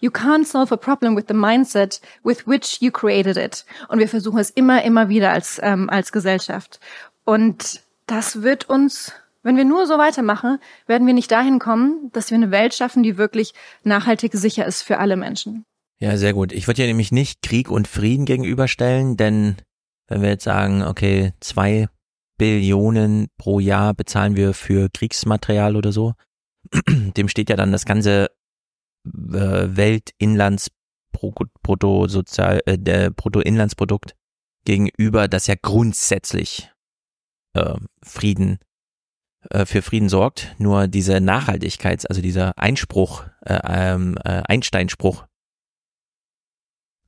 You 0.00 0.10
can't 0.10 0.44
solve 0.44 0.72
a 0.72 0.76
problem 0.76 1.16
with 1.16 1.24
the 1.26 1.34
mindset 1.34 2.00
with 2.22 2.46
which 2.46 2.78
you 2.80 2.92
created 2.92 3.36
it. 3.36 3.64
Und 3.88 3.98
wir 3.98 4.08
versuchen 4.08 4.38
es 4.38 4.48
immer, 4.50 4.84
immer 4.84 5.08
wieder 5.08 5.32
als, 5.32 5.58
ähm, 5.60 5.90
als 5.90 6.12
Gesellschaft. 6.12 6.78
Und 7.24 7.82
das 8.06 8.42
wird 8.42 8.68
uns 8.68 9.12
wenn 9.48 9.56
wir 9.56 9.64
nur 9.64 9.86
so 9.86 9.96
weitermachen, 9.96 10.58
werden 10.86 11.06
wir 11.06 11.14
nicht 11.14 11.30
dahin 11.30 11.58
kommen, 11.58 12.10
dass 12.12 12.30
wir 12.30 12.36
eine 12.36 12.50
Welt 12.50 12.74
schaffen, 12.74 13.02
die 13.02 13.16
wirklich 13.16 13.54
nachhaltig 13.82 14.34
sicher 14.34 14.66
ist 14.66 14.82
für 14.82 14.98
alle 14.98 15.16
Menschen. 15.16 15.64
Ja, 16.00 16.18
sehr 16.18 16.34
gut. 16.34 16.52
Ich 16.52 16.66
würde 16.66 16.82
ja 16.82 16.86
nämlich 16.86 17.12
nicht 17.12 17.40
Krieg 17.40 17.70
und 17.70 17.88
Frieden 17.88 18.26
gegenüberstellen, 18.26 19.16
denn 19.16 19.56
wenn 20.06 20.20
wir 20.20 20.28
jetzt 20.28 20.44
sagen, 20.44 20.82
okay, 20.82 21.32
zwei 21.40 21.88
Billionen 22.36 23.28
pro 23.38 23.58
Jahr 23.58 23.94
bezahlen 23.94 24.36
wir 24.36 24.52
für 24.52 24.90
Kriegsmaterial 24.92 25.76
oder 25.76 25.92
so, 25.92 26.12
dem 26.86 27.30
steht 27.30 27.48
ja 27.48 27.56
dann 27.56 27.72
das 27.72 27.86
ganze 27.86 28.28
äh, 29.06 29.76
Weltinlandsbruttosozial, 29.76 32.60
äh, 32.66 32.78
der 32.78 33.12
Bruttoinlandsprodukt 33.12 34.14
gegenüber, 34.66 35.26
das 35.26 35.46
ja 35.46 35.54
grundsätzlich 35.60 36.70
äh, 37.54 37.76
Frieden 38.02 38.58
äh, 39.50 39.66
für 39.66 39.82
Frieden 39.82 40.08
sorgt. 40.08 40.54
Nur 40.58 40.88
diese 40.88 41.18
Nachhaltigkeits-, 41.18 42.06
also 42.06 42.20
dieser 42.20 42.56
Einspruch, 42.58 43.24
äh, 43.44 43.58
ähm, 43.64 44.16
äh, 44.24 44.42
Einsteinspruch, 44.46 45.26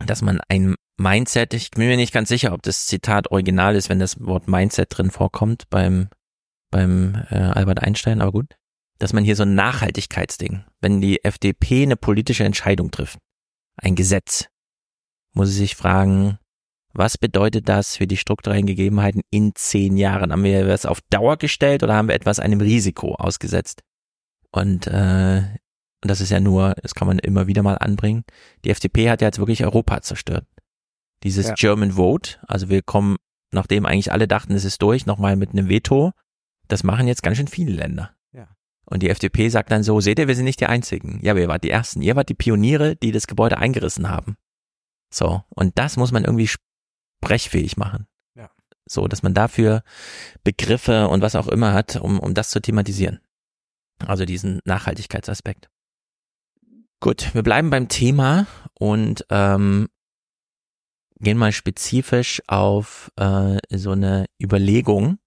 dass 0.05 0.23
man 0.23 0.41
ein 0.49 0.75
Mindset, 0.99 1.55
ich 1.55 1.71
bin 1.71 1.87
mir 1.87 1.97
nicht 1.97 2.13
ganz 2.13 2.29
sicher, 2.29 2.53
ob 2.53 2.63
das 2.63 2.87
Zitat 2.87 3.31
original 3.31 3.75
ist, 3.75 3.89
wenn 3.89 3.99
das 3.99 4.21
Wort 4.21 4.49
Mindset 4.49 4.89
drin 4.91 5.11
vorkommt 5.11 5.65
beim, 5.71 6.09
beim 6.71 7.15
äh, 7.31 7.37
Albert 7.37 7.83
Einstein, 7.83 8.21
aber 8.21 8.33
gut, 8.33 8.57
dass 8.99 9.13
man 9.13 9.25
hier 9.25 9.37
so 9.37 9.45
ein 9.45 9.55
Nachhaltigkeitsding, 9.55 10.65
wenn 10.81 11.01
die 11.01 11.25
FDP 11.25 11.85
eine 11.85 11.97
politische 11.97 12.45
Entscheidung 12.45 12.91
trifft, 12.91 13.19
ein 13.77 13.95
Gesetz, 13.95 14.49
muss 15.33 15.49
sie 15.49 15.55
sich 15.57 15.77
fragen, 15.77 16.39
was 16.93 17.19
bedeutet 17.19 17.69
das 17.69 17.97
für 17.97 18.07
die 18.07 18.17
strukturellen 18.17 18.67
Gegebenheiten 18.67 19.23
in 19.31 19.53
zehn 19.55 19.97
Jahren? 19.97 20.33
Haben 20.33 20.45
wir 20.45 20.67
das 20.67 20.87
auf 20.87 21.01
Dauer 21.11 21.37
gestellt 21.37 21.83
oder 21.83 21.95
haben 21.95 22.09
wir 22.09 22.15
etwas 22.15 22.41
einem 22.41 22.61
Risiko 22.61 23.15
ausgesetzt? 23.15 23.83
Und 24.51 24.87
äh, 24.89 25.43
das 26.01 26.21
ist 26.21 26.31
ja 26.31 26.41
nur, 26.41 26.75
das 26.83 26.95
kann 26.95 27.07
man 27.07 27.19
immer 27.19 27.47
wieder 27.47 27.63
mal 27.63 27.77
anbringen. 27.77 28.25
Die 28.65 28.71
FDP 28.71 29.11
hat 29.11 29.21
ja 29.21 29.29
jetzt 29.29 29.39
wirklich 29.39 29.65
Europa 29.65 30.01
zerstört. 30.03 30.47
Dieses 31.23 31.49
ja. 31.49 31.55
German 31.55 31.93
Vote, 31.93 32.39
also 32.49 32.69
wir 32.71 32.83
kommen, 32.83 33.17
nachdem 33.53 33.85
eigentlich 33.87 34.11
alle 34.11 34.27
dachten, 34.27 34.55
es 34.55 34.65
ist 34.65 34.83
durch, 34.83 35.07
nochmal 35.07 35.37
mit 35.37 35.51
einem 35.51 35.69
Veto. 35.69 36.13
Das 36.69 36.83
machen 36.83 37.07
jetzt 37.07 37.23
ganz 37.23 37.37
schön 37.37 37.49
viele 37.49 37.73
Länder. 37.73 38.15
Ja. 38.33 38.49
Und 38.87 39.03
die 39.03 39.11
FDP 39.11 39.49
sagt 39.51 39.71
dann 39.71 39.83
so, 39.83 40.01
seht 40.01 40.19
ihr, 40.19 40.29
wir 40.29 40.35
sind 40.35 40.47
nicht 40.47 40.61
die 40.61 40.67
Einzigen. 40.67 41.21
Ja, 41.23 41.33
aber 41.33 41.41
ihr 41.41 41.49
wart 41.49 41.65
die 41.65 41.71
Ersten. 41.71 42.01
Ihr 42.01 42.17
wart 42.17 42.29
die 42.29 42.35
Pioniere, 42.35 42.97
die 42.97 43.13
das 43.13 43.27
Gebäude 43.27 43.59
eingerissen 43.59 44.09
haben. 44.09 44.37
So. 45.13 45.43
Und 45.51 45.79
das 45.79 45.97
muss 45.97 46.13
man 46.13 46.25
irgendwie 46.25 46.49
brechfähig 47.21 47.77
machen. 47.77 48.07
Ja. 48.35 48.51
So, 48.87 49.09
dass 49.09 49.23
man 49.23 49.35
dafür 49.35 49.83
Begriffe 50.45 51.09
und 51.09 51.23
was 51.23 51.37
auch 51.37 51.49
immer 51.49 51.73
hat, 51.73 51.97
um, 51.97 52.19
um 52.19 52.35
das 52.35 52.51
zu 52.51 52.61
thematisieren. 52.61 53.21
Also 54.07 54.25
diesen 54.25 54.61
Nachhaltigkeitsaspekt. 54.65 55.69
Gut, 57.01 57.35
wir 57.35 57.43
bleiben 57.43 57.71
beim 57.71 57.89
Thema 57.89 58.47
und 58.79 59.25
ähm, 59.31 59.89
gehen 61.19 61.39
mal 61.39 61.53
spezifisch 61.53 62.43
auf 62.47 63.11
äh, 63.17 63.59
so 63.71 63.93
eine 63.93 64.27
Überlegung. 64.43 65.19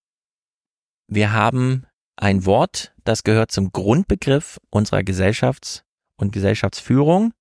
Wir 1.07 1.31
haben 1.31 1.85
ein 2.15 2.45
Wort, 2.45 2.93
das 3.03 3.23
gehört 3.23 3.51
zum 3.51 3.71
Grundbegriff 3.71 4.59
unserer 4.69 4.99
Gesellschafts- 4.99 5.83
und 6.17 6.31
Gesellschaftsführung, 6.31 7.33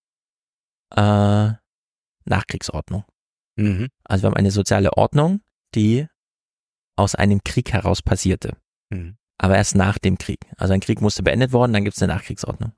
äh, 0.94 1.52
Nachkriegsordnung. 2.24 3.04
Mhm. 3.56 3.88
Also 4.04 4.22
wir 4.22 4.26
haben 4.28 4.36
eine 4.36 4.50
soziale 4.50 4.92
Ordnung, 4.96 5.40
die 5.74 6.06
aus 6.96 7.14
einem 7.14 7.42
Krieg 7.42 7.72
heraus 7.72 8.02
passierte. 8.02 8.56
Mhm. 8.90 9.16
Aber 9.38 9.56
erst 9.56 9.74
nach 9.74 9.98
dem 9.98 10.18
Krieg. 10.18 10.40
Also 10.56 10.74
ein 10.74 10.80
Krieg 10.80 11.00
musste 11.00 11.22
beendet 11.22 11.52
worden, 11.52 11.72
dann 11.72 11.84
gibt 11.84 11.96
es 11.96 12.02
eine 12.02 12.12
Nachkriegsordnung. 12.12 12.72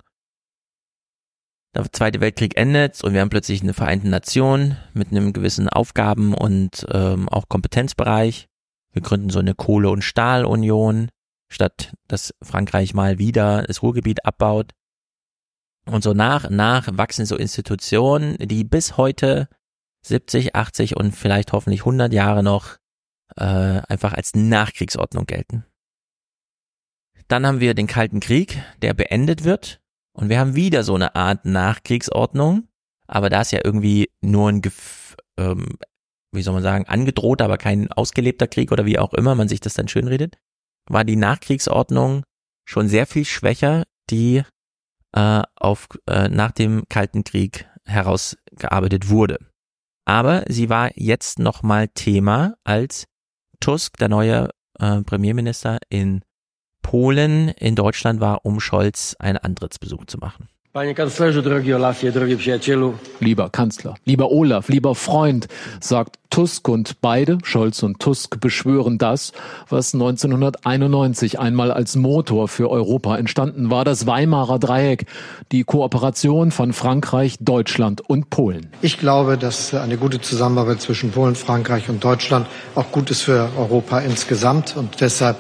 Der 1.75 1.91
Zweite 1.93 2.21
Weltkrieg 2.21 2.57
endet 2.57 3.03
und 3.03 3.15
wir 3.15 3.21
haben 3.21 3.31
plötzlich 3.31 3.63
eine 3.63 3.75
Vereinte 3.75 4.09
Nation 4.09 4.77
mit 4.93 5.11
einem 5.11 5.33
gewissen 5.33 5.69
Aufgaben- 5.69 6.33
und 6.33 6.87
ähm, 6.93 7.29
auch 7.29 7.49
Kompetenzbereich. 7.49 8.47
Wir 8.93 9.03
gründen 9.03 9.31
so 9.31 9.41
eine 9.41 9.55
Kohle- 9.55 9.91
und 9.91 10.03
Stahlunion, 10.03 11.09
statt 11.49 11.93
dass 12.07 12.33
Frankreich 12.43 12.95
mal 12.95 13.19
wieder 13.19 13.65
das 13.65 13.83
Ruhrgebiet 13.83 14.25
abbaut. 14.25 14.71
Und 15.87 16.05
so 16.05 16.15
nach 16.15 16.49
und 16.49 16.57
nach 16.57 16.89
wachsen 16.93 17.27
so 17.27 17.37
Institutionen, 17.37 18.39
die 18.39 18.63
bis 18.63 18.97
heute 18.97 19.49
70, 20.05 20.55
80 20.55 20.97
und 20.97 21.13
vielleicht 21.13 21.53
hoffentlich 21.53 21.81
100 21.81 22.13
Jahre 22.13 22.43
noch 22.43 22.77
äh, 23.37 23.45
einfach 23.45 24.13
als 24.13 24.35
Nachkriegsordnung 24.35 25.27
gelten. 25.27 25.65
Dann 27.29 27.47
haben 27.47 27.61
wir 27.61 27.75
den 27.75 27.87
Kalten 27.87 28.21
Krieg, 28.21 28.63
der 28.83 28.93
beendet 28.95 29.45
wird 29.45 29.81
und 30.13 30.29
wir 30.29 30.39
haben 30.39 30.55
wieder 30.55 30.85
so 30.85 30.95
eine 30.95 31.15
Art 31.15 31.45
Nachkriegsordnung, 31.45 32.69
aber 33.07 33.31
da 33.31 33.41
ist 33.41 33.53
ja 33.53 33.61
irgendwie 33.65 34.11
nur 34.21 34.51
ein, 34.51 34.61
Gef 34.61 35.17
ähm, 35.39 35.79
wie 36.33 36.43
soll 36.43 36.55
man 36.55 36.63
sagen, 36.63 36.87
angedroht, 36.87 37.41
aber 37.41 37.57
kein 37.57 37.91
ausgelebter 37.91 38.47
Krieg 38.47 38.73
oder 38.73 38.85
wie 38.85 38.99
auch 38.99 39.15
immer 39.15 39.35
man 39.35 39.49
sich 39.49 39.61
das 39.61 39.75
dann 39.75 39.89
schönredet, 39.89 40.37
war 40.87 41.05
die 41.05 41.17
Nachkriegsordnung 41.17 42.25
schon 42.67 42.89
sehr 42.89 43.07
viel 43.07 43.25
schwächer, 43.25 43.85
die 44.11 44.43
äh, 45.13 45.43
auf 45.57 45.89
äh, 46.07 46.29
nach 46.29 46.51
dem 46.51 46.85
Kalten 46.89 47.25
Krieg 47.25 47.67
herausgearbeitet 47.85 49.09
wurde. 49.09 49.39
Aber 50.05 50.45
sie 50.49 50.69
war 50.69 50.91
jetzt 50.97 51.39
nochmal 51.39 51.89
Thema, 51.89 52.55
als 52.65 53.07
Tusk, 53.61 53.97
der 53.97 54.09
neue 54.09 54.51
äh, 54.79 55.03
Premierminister 55.03 55.79
in 55.89 56.23
Polen, 56.83 57.49
in 57.49 57.75
Deutschland 57.75 58.21
war, 58.21 58.45
um 58.45 58.61
Scholz 58.61 59.17
einen 59.19 59.39
Antrittsbesuch 59.39 60.05
zu 60.05 60.19
machen. 60.19 60.49
Lieber 63.21 63.49
Kanzler, 63.49 63.95
lieber 64.05 64.33
Olaf, 64.33 64.69
lieber 64.69 64.97
Freund, 64.97 65.47
sagt 65.79 66.17
Tusk 66.31 66.67
und 66.69 67.01
beide, 67.01 67.39
Scholz 67.45 67.85
und 67.85 68.01
Tusk, 68.01 68.41
beschwören 68.41 68.99
das, 68.99 69.31
was 69.69 69.95
1991 69.95 71.39
einmal 71.39 71.71
als 71.71 71.95
Motor 71.95 72.49
für 72.49 72.71
Europa 72.71 73.17
entstanden 73.17 73.71
war, 73.71 73.85
das 73.85 74.09
Weimarer 74.09 74.59
Dreieck, 74.59 75.07
die 75.53 75.63
Kooperation 75.63 76.51
von 76.51 76.73
Frankreich, 76.73 77.37
Deutschland 77.39 78.01
und 78.01 78.31
Polen. 78.31 78.67
Ich 78.83 78.99
glaube, 78.99 79.39
dass 79.39 79.75
eine 79.75 79.97
gute 79.97 80.21
Zusammenarbeit 80.21 80.81
zwischen 80.81 81.13
Polen, 81.13 81.37
Frankreich 81.37 81.89
und 81.89 82.03
Deutschland 82.03 82.49
auch 82.75 82.91
gut 82.91 83.13
ist 83.13 83.23
für 83.23 83.49
Europa 83.57 84.01
insgesamt 84.01 84.77
und 84.77 85.01
deshalb 85.01 85.37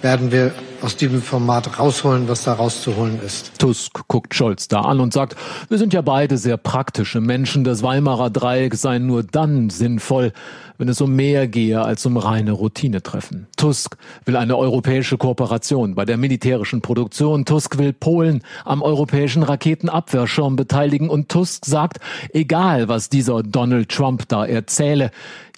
werden 0.00 0.32
wir 0.32 0.52
aus 0.82 0.96
diesem 0.96 1.22
Format 1.22 1.78
rausholen, 1.78 2.28
was 2.28 2.44
da 2.44 2.54
rauszuholen 2.54 3.20
ist. 3.24 3.58
Tusk 3.58 4.06
guckt 4.08 4.34
Scholz 4.34 4.68
da 4.68 4.82
an 4.82 5.00
und 5.00 5.12
sagt, 5.12 5.36
wir 5.68 5.78
sind 5.78 5.92
ja 5.92 6.02
beide 6.02 6.38
sehr 6.38 6.56
praktische 6.56 7.20
Menschen. 7.20 7.64
Das 7.64 7.82
Weimarer 7.82 8.30
Dreieck 8.30 8.74
sei 8.74 8.98
nur 8.98 9.22
dann 9.22 9.70
sinnvoll, 9.70 10.32
wenn 10.78 10.88
es 10.88 11.00
um 11.00 11.14
mehr 11.14 11.48
gehe 11.48 11.82
als 11.82 12.06
um 12.06 12.16
reine 12.16 12.52
Routinetreffen. 12.52 13.48
Tusk 13.56 13.96
will 14.24 14.36
eine 14.36 14.56
europäische 14.56 15.18
Kooperation 15.18 15.94
bei 15.94 16.04
der 16.04 16.16
militärischen 16.16 16.80
Produktion. 16.80 17.44
Tusk 17.44 17.78
will 17.78 17.92
Polen 17.92 18.42
am 18.64 18.82
europäischen 18.82 19.42
Raketenabwehrschirm 19.42 20.56
beteiligen. 20.56 21.10
Und 21.10 21.28
Tusk 21.28 21.64
sagt, 21.64 21.98
egal 22.32 22.88
was 22.88 23.08
dieser 23.08 23.42
Donald 23.42 23.88
Trump 23.88 24.28
da 24.28 24.44
erzähle, 24.46 25.10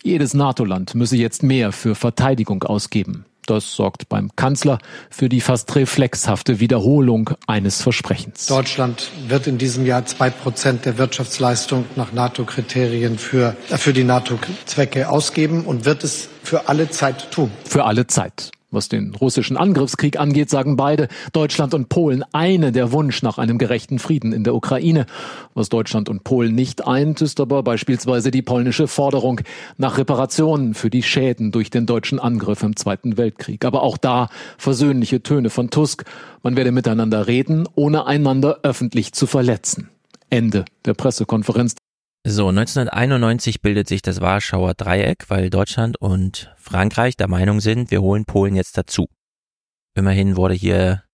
jedes 0.02 0.32
NATO-Land 0.32 0.94
müsse 0.94 1.16
jetzt 1.16 1.42
mehr 1.42 1.72
für 1.72 1.94
Verteidigung 1.94 2.62
ausgeben. 2.62 3.26
Das 3.46 3.74
sorgt 3.74 4.08
beim 4.08 4.30
Kanzler 4.36 4.78
für 5.10 5.28
die 5.28 5.40
fast 5.40 5.74
reflexhafte 5.74 6.60
Wiederholung 6.60 7.30
eines 7.46 7.82
Versprechens. 7.82 8.46
Deutschland 8.46 9.10
wird 9.28 9.46
in 9.46 9.58
diesem 9.58 9.86
Jahr 9.86 10.06
zwei 10.06 10.30
Prozent 10.30 10.84
der 10.84 10.98
Wirtschaftsleistung 10.98 11.86
nach 11.96 12.12
NATO-Kriterien 12.12 13.18
für, 13.18 13.56
für 13.68 13.92
die 13.92 14.04
NATO-Zwecke 14.04 15.08
ausgeben 15.08 15.64
und 15.64 15.84
wird 15.84 16.04
es 16.04 16.28
für 16.42 16.68
alle 16.68 16.90
Zeit 16.90 17.30
tun. 17.30 17.50
Für 17.64 17.84
alle 17.84 18.06
Zeit. 18.06 18.50
Was 18.72 18.88
den 18.88 19.14
russischen 19.16 19.56
Angriffskrieg 19.56 20.18
angeht, 20.18 20.48
sagen 20.48 20.76
beide, 20.76 21.08
Deutschland 21.32 21.74
und 21.74 21.88
Polen 21.88 22.24
eine 22.32 22.70
der 22.70 22.92
Wunsch 22.92 23.20
nach 23.22 23.36
einem 23.38 23.58
gerechten 23.58 23.98
Frieden 23.98 24.32
in 24.32 24.44
der 24.44 24.54
Ukraine. 24.54 25.06
Was 25.54 25.70
Deutschland 25.70 26.08
und 26.08 26.22
Polen 26.22 26.54
nicht 26.54 26.86
eint, 26.86 27.20
ist 27.20 27.40
aber 27.40 27.64
beispielsweise 27.64 28.30
die 28.30 28.42
polnische 28.42 28.86
Forderung 28.86 29.40
nach 29.76 29.98
Reparationen 29.98 30.74
für 30.74 30.88
die 30.88 31.02
Schäden 31.02 31.50
durch 31.50 31.70
den 31.70 31.86
deutschen 31.86 32.20
Angriff 32.20 32.62
im 32.62 32.76
Zweiten 32.76 33.16
Weltkrieg. 33.16 33.64
Aber 33.64 33.82
auch 33.82 33.96
da 33.96 34.28
versöhnliche 34.56 35.20
Töne 35.20 35.50
von 35.50 35.70
Tusk. 35.70 36.04
Man 36.44 36.54
werde 36.54 36.70
miteinander 36.70 37.26
reden, 37.26 37.68
ohne 37.74 38.06
einander 38.06 38.60
öffentlich 38.62 39.12
zu 39.12 39.26
verletzen. 39.26 39.88
Ende 40.30 40.64
der 40.84 40.94
Pressekonferenz. 40.94 41.74
So, 42.26 42.48
1991 42.48 43.62
bildet 43.62 43.88
sich 43.88 44.02
das 44.02 44.20
Warschauer 44.20 44.74
Dreieck, 44.74 45.30
weil 45.30 45.48
Deutschland 45.48 45.98
und 45.98 46.54
Frankreich 46.58 47.16
der 47.16 47.28
Meinung 47.28 47.60
sind, 47.60 47.90
wir 47.90 48.02
holen 48.02 48.26
Polen 48.26 48.56
jetzt 48.56 48.76
dazu. 48.76 49.08
Immerhin 49.94 50.36
wurde 50.36 50.52
hier 50.52 51.04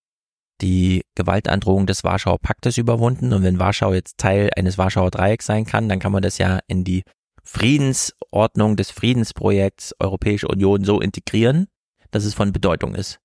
die 0.61 1.03
Gewaltandrohung 1.15 1.87
des 1.87 2.03
Warschauer 2.03 2.41
Paktes 2.41 2.77
überwunden 2.77 3.33
und 3.33 3.45
wenn 3.45 3.61
Warschau 3.61 3.93
jetzt 3.95 4.19
Teil 4.19 4.51
eines 4.57 4.79
Warschauer 4.79 5.13
Dreiecks 5.13 5.47
sein 5.47 5.65
kann, 5.65 5.89
dann 5.89 6.01
kann 6.01 6.11
man 6.11 6.23
das 6.23 6.39
ja 6.39 6.59
in 6.67 6.83
die 6.83 7.05
Friedensordnung 7.45 8.75
des 8.75 8.91
Friedensprojekts 8.91 9.95
Europäische 10.01 10.49
Union 10.49 10.83
so 10.83 11.01
integrieren, 11.01 11.69
dass 12.11 12.25
es 12.25 12.35
von 12.35 12.53
Bedeutung 12.53 12.97
ist. 12.97 13.21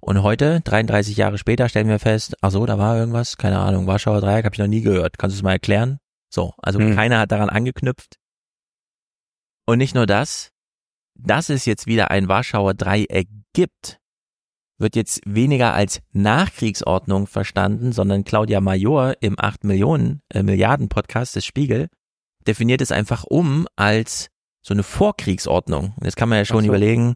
Und 0.00 0.24
heute, 0.24 0.62
33 0.62 1.16
Jahre 1.16 1.38
später, 1.38 1.68
stellen 1.68 1.88
wir 1.88 2.00
fest, 2.00 2.34
ach 2.40 2.50
so, 2.50 2.66
da 2.66 2.76
war 2.76 2.96
irgendwas, 2.96 3.36
keine 3.36 3.60
Ahnung, 3.60 3.86
Warschauer 3.86 4.20
Dreieck 4.20 4.44
habe 4.44 4.54
ich 4.56 4.60
noch 4.60 4.66
nie 4.66 4.80
gehört. 4.80 5.16
Kannst 5.16 5.36
du 5.36 5.38
es 5.38 5.44
mal 5.44 5.52
erklären? 5.52 6.00
So, 6.30 6.54
also 6.58 6.78
hm. 6.78 6.94
keiner 6.94 7.18
hat 7.18 7.32
daran 7.32 7.50
angeknüpft. 7.50 8.16
Und 9.66 9.78
nicht 9.78 9.94
nur 9.94 10.06
das, 10.06 10.50
dass 11.14 11.50
es 11.50 11.66
jetzt 11.66 11.86
wieder 11.86 12.10
ein 12.10 12.28
Warschauer 12.28 12.74
Dreieck 12.74 13.28
gibt, 13.52 14.00
wird 14.78 14.96
jetzt 14.96 15.20
weniger 15.26 15.74
als 15.74 16.00
Nachkriegsordnung 16.12 17.26
verstanden, 17.26 17.92
sondern 17.92 18.24
Claudia 18.24 18.60
Major 18.60 19.14
im 19.20 19.38
8 19.38 19.64
Millionen 19.64 20.22
äh, 20.30 20.42
Milliarden 20.42 20.88
Podcast 20.88 21.36
des 21.36 21.44
Spiegel 21.44 21.88
definiert 22.46 22.80
es 22.80 22.90
einfach 22.90 23.24
um 23.24 23.66
als 23.76 24.28
so 24.62 24.72
eine 24.72 24.82
Vorkriegsordnung. 24.82 25.92
Und 25.96 26.04
jetzt 26.04 26.16
kann 26.16 26.30
man 26.30 26.38
ja 26.38 26.44
schon 26.46 26.62
so. 26.62 26.68
überlegen, 26.68 27.14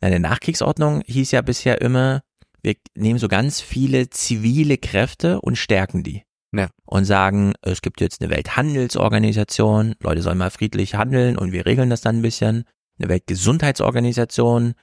eine 0.00 0.20
Nachkriegsordnung 0.20 1.02
hieß 1.06 1.32
ja 1.32 1.42
bisher 1.42 1.80
immer, 1.80 2.22
wir 2.62 2.76
nehmen 2.94 3.18
so 3.18 3.26
ganz 3.26 3.60
viele 3.60 4.10
zivile 4.10 4.78
Kräfte 4.78 5.40
und 5.40 5.56
stärken 5.56 6.02
die 6.04 6.22
ja. 6.52 6.68
und 6.84 7.04
sagen, 7.04 7.52
es 7.62 7.82
gibt 7.82 8.00
jetzt 8.00 8.20
eine 8.20 8.30
Welthandelsorganisation, 8.30 9.94
Leute 10.00 10.22
sollen 10.22 10.38
mal 10.38 10.50
friedlich 10.50 10.94
handeln 10.94 11.38
und 11.38 11.52
wir 11.52 11.66
regeln 11.66 11.90
das 11.90 12.00
dann 12.00 12.18
ein 12.18 12.22
bisschen. 12.22 12.64
Eine 12.98 13.08
Weltgesundheitsorganisation, 13.08 14.74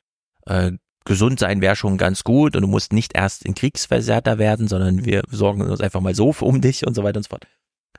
äh, 0.45 0.71
gesund 1.05 1.39
sein 1.39 1.61
wäre 1.61 1.75
schon 1.75 1.97
ganz 1.97 2.23
gut 2.23 2.55
und 2.55 2.61
du 2.61 2.67
musst 2.67 2.93
nicht 2.93 3.15
erst 3.15 3.45
in 3.45 3.55
Kriegsversehrter 3.55 4.37
werden, 4.37 4.67
sondern 4.67 5.05
wir 5.05 5.23
sorgen 5.29 5.61
uns 5.61 5.81
einfach 5.81 6.01
mal 6.01 6.15
so 6.15 6.33
um 6.41 6.61
dich 6.61 6.85
und 6.85 6.93
so 6.93 7.03
weiter 7.03 7.17
und 7.17 7.23
so 7.23 7.29
fort. 7.29 7.47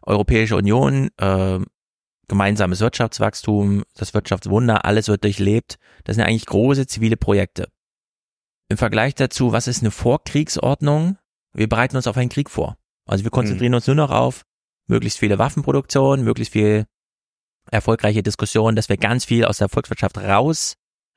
Europäische 0.03 0.57
Union, 0.57 1.09
äh, 1.19 1.59
gemeinsames 2.29 2.81
Wirtschaftswachstum, 2.81 3.85
das 3.95 4.15
Wirtschaftswunder, 4.15 4.85
alles 4.85 5.09
wird 5.09 5.25
durchlebt. 5.25 5.79
Das 6.05 6.17
sind 6.17 6.25
eigentlich 6.25 6.47
große 6.47 6.87
zivile 6.87 7.17
Projekte. 7.17 7.69
Im 8.69 8.77
Vergleich 8.77 9.15
dazu, 9.15 9.53
was 9.53 9.67
ist 9.67 9.83
eine 9.83 9.91
Vorkriegsordnung? 9.91 11.17
Wir 11.55 11.69
bereiten 11.69 11.97
uns 11.97 12.07
auf 12.07 12.19
einen 12.19 12.29
Krieg 12.29 12.51
vor. 12.51 12.77
Also 13.09 13.25
wir 13.25 13.31
konzentrieren 13.31 13.73
mhm. 13.73 13.77
uns 13.77 13.87
nur 13.87 13.97
noch 13.97 14.11
auf 14.11 14.43
möglichst 14.87 15.19
viele 15.19 15.39
Waffenproduktion, 15.39 16.23
möglichst 16.23 16.53
viel 16.53 16.87
erfolgreiche 17.71 18.23
Diskussionen, 18.23 18.77
dass 18.77 18.89
wir 18.89 18.97
ganz 18.97 19.25
viel 19.25 19.45
aus 19.45 19.59
der 19.59 19.69
Volkswirtschaft 19.69 20.17
raus 20.19 20.75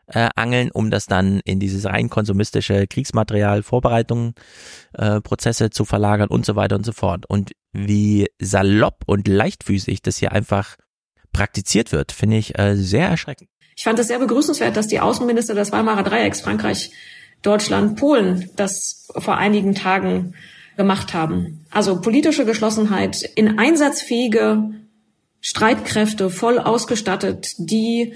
äh, 0.07 0.29
angeln, 0.35 0.71
um 0.71 0.91
das 0.91 1.05
dann 1.05 1.39
in 1.45 1.59
dieses 1.59 1.85
rein 1.85 2.09
konsumistische 2.09 2.87
Kriegsmaterial, 2.87 3.63
Vorbereitungen, 3.63 4.33
äh, 4.93 5.21
Prozesse 5.21 5.69
zu 5.69 5.85
verlagern 5.85 6.29
und 6.29 6.45
so 6.45 6.55
weiter 6.55 6.75
und 6.75 6.85
so 6.85 6.91
fort. 6.91 7.25
Und 7.27 7.51
wie 7.71 8.27
salopp 8.39 9.03
und 9.05 9.27
leichtfüßig 9.27 10.01
das 10.01 10.17
hier 10.17 10.31
einfach 10.33 10.75
praktiziert 11.31 11.91
wird, 11.91 12.11
finde 12.11 12.37
ich 12.37 12.57
äh, 12.59 12.75
sehr 12.75 13.07
erschreckend. 13.07 13.49
Ich 13.77 13.85
fand 13.85 13.97
es 13.99 14.07
sehr 14.07 14.19
begrüßenswert, 14.19 14.75
dass 14.75 14.87
die 14.87 14.99
Außenminister 14.99 15.55
des 15.55 15.71
Weimarer 15.71 16.03
Dreiecks, 16.03 16.41
Frankreich, 16.41 16.91
Deutschland, 17.41 17.97
Polen, 17.97 18.49
das 18.55 19.07
vor 19.17 19.37
einigen 19.37 19.73
Tagen 19.73 20.35
gemacht 20.77 21.13
haben. 21.13 21.65
Also 21.69 22.01
politische 22.01 22.45
Geschlossenheit 22.45 23.21
in 23.35 23.59
einsatzfähige 23.59 24.71
Streitkräfte 25.41 26.29
voll 26.29 26.59
ausgestattet, 26.59 27.53
die 27.57 28.13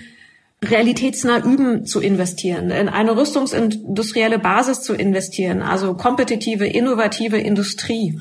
realitätsnah 0.64 1.44
üben 1.44 1.86
zu 1.86 2.00
investieren, 2.00 2.72
in 2.72 2.90
eine 2.90 3.18
rüstungsindustrielle 3.18 4.40
Basis 4.40 4.82
zu 4.82 4.94
investieren, 4.94 5.62
also 5.62 5.96
kompetitive, 5.96 6.66
innovative 6.66 7.38
Industrie. 7.38 8.20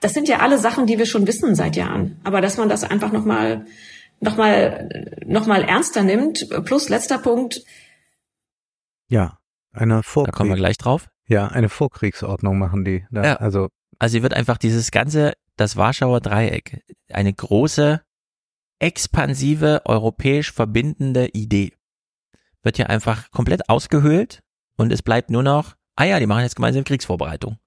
Das 0.00 0.12
sind 0.12 0.28
ja 0.28 0.38
alle 0.38 0.58
Sachen, 0.58 0.86
die 0.86 0.98
wir 0.98 1.06
schon 1.06 1.26
wissen 1.26 1.54
seit 1.54 1.76
Jahren. 1.76 2.18
Aber 2.24 2.40
dass 2.40 2.56
man 2.56 2.68
das 2.68 2.84
einfach 2.84 3.12
nochmal 3.12 3.66
noch 4.20 4.36
mal, 4.36 4.88
noch 5.26 5.46
mal 5.46 5.62
ernster 5.62 6.02
nimmt. 6.02 6.46
Plus 6.64 6.88
letzter 6.88 7.18
Punkt. 7.18 7.62
Ja, 9.08 9.38
eine 9.72 10.02
Vorkriegs 10.02 10.32
Da 10.32 10.36
kommen 10.36 10.50
wir 10.50 10.56
gleich 10.56 10.78
drauf. 10.78 11.08
Ja, 11.26 11.48
eine 11.48 11.68
Vorkriegsordnung 11.68 12.58
machen 12.58 12.84
die. 12.84 13.06
Da, 13.10 13.24
ja. 13.24 13.36
Also 13.36 13.68
also 13.98 14.22
wird 14.22 14.34
einfach 14.34 14.58
dieses 14.58 14.90
ganze, 14.90 15.34
das 15.56 15.76
Warschauer 15.76 16.20
Dreieck, 16.20 16.84
eine 17.10 17.32
große, 17.32 18.02
expansive, 18.78 19.82
europäisch 19.84 20.52
verbindende 20.52 21.28
Idee. 21.28 21.72
Wird 22.62 22.78
ja 22.78 22.86
einfach 22.86 23.30
komplett 23.30 23.68
ausgehöhlt 23.68 24.42
und 24.76 24.92
es 24.92 25.02
bleibt 25.02 25.30
nur 25.30 25.42
noch, 25.42 25.74
ah 25.96 26.04
ja, 26.04 26.18
die 26.18 26.26
machen 26.26 26.42
jetzt 26.42 26.56
gemeinsam 26.56 26.84
Kriegsvorbereitung. 26.84 27.58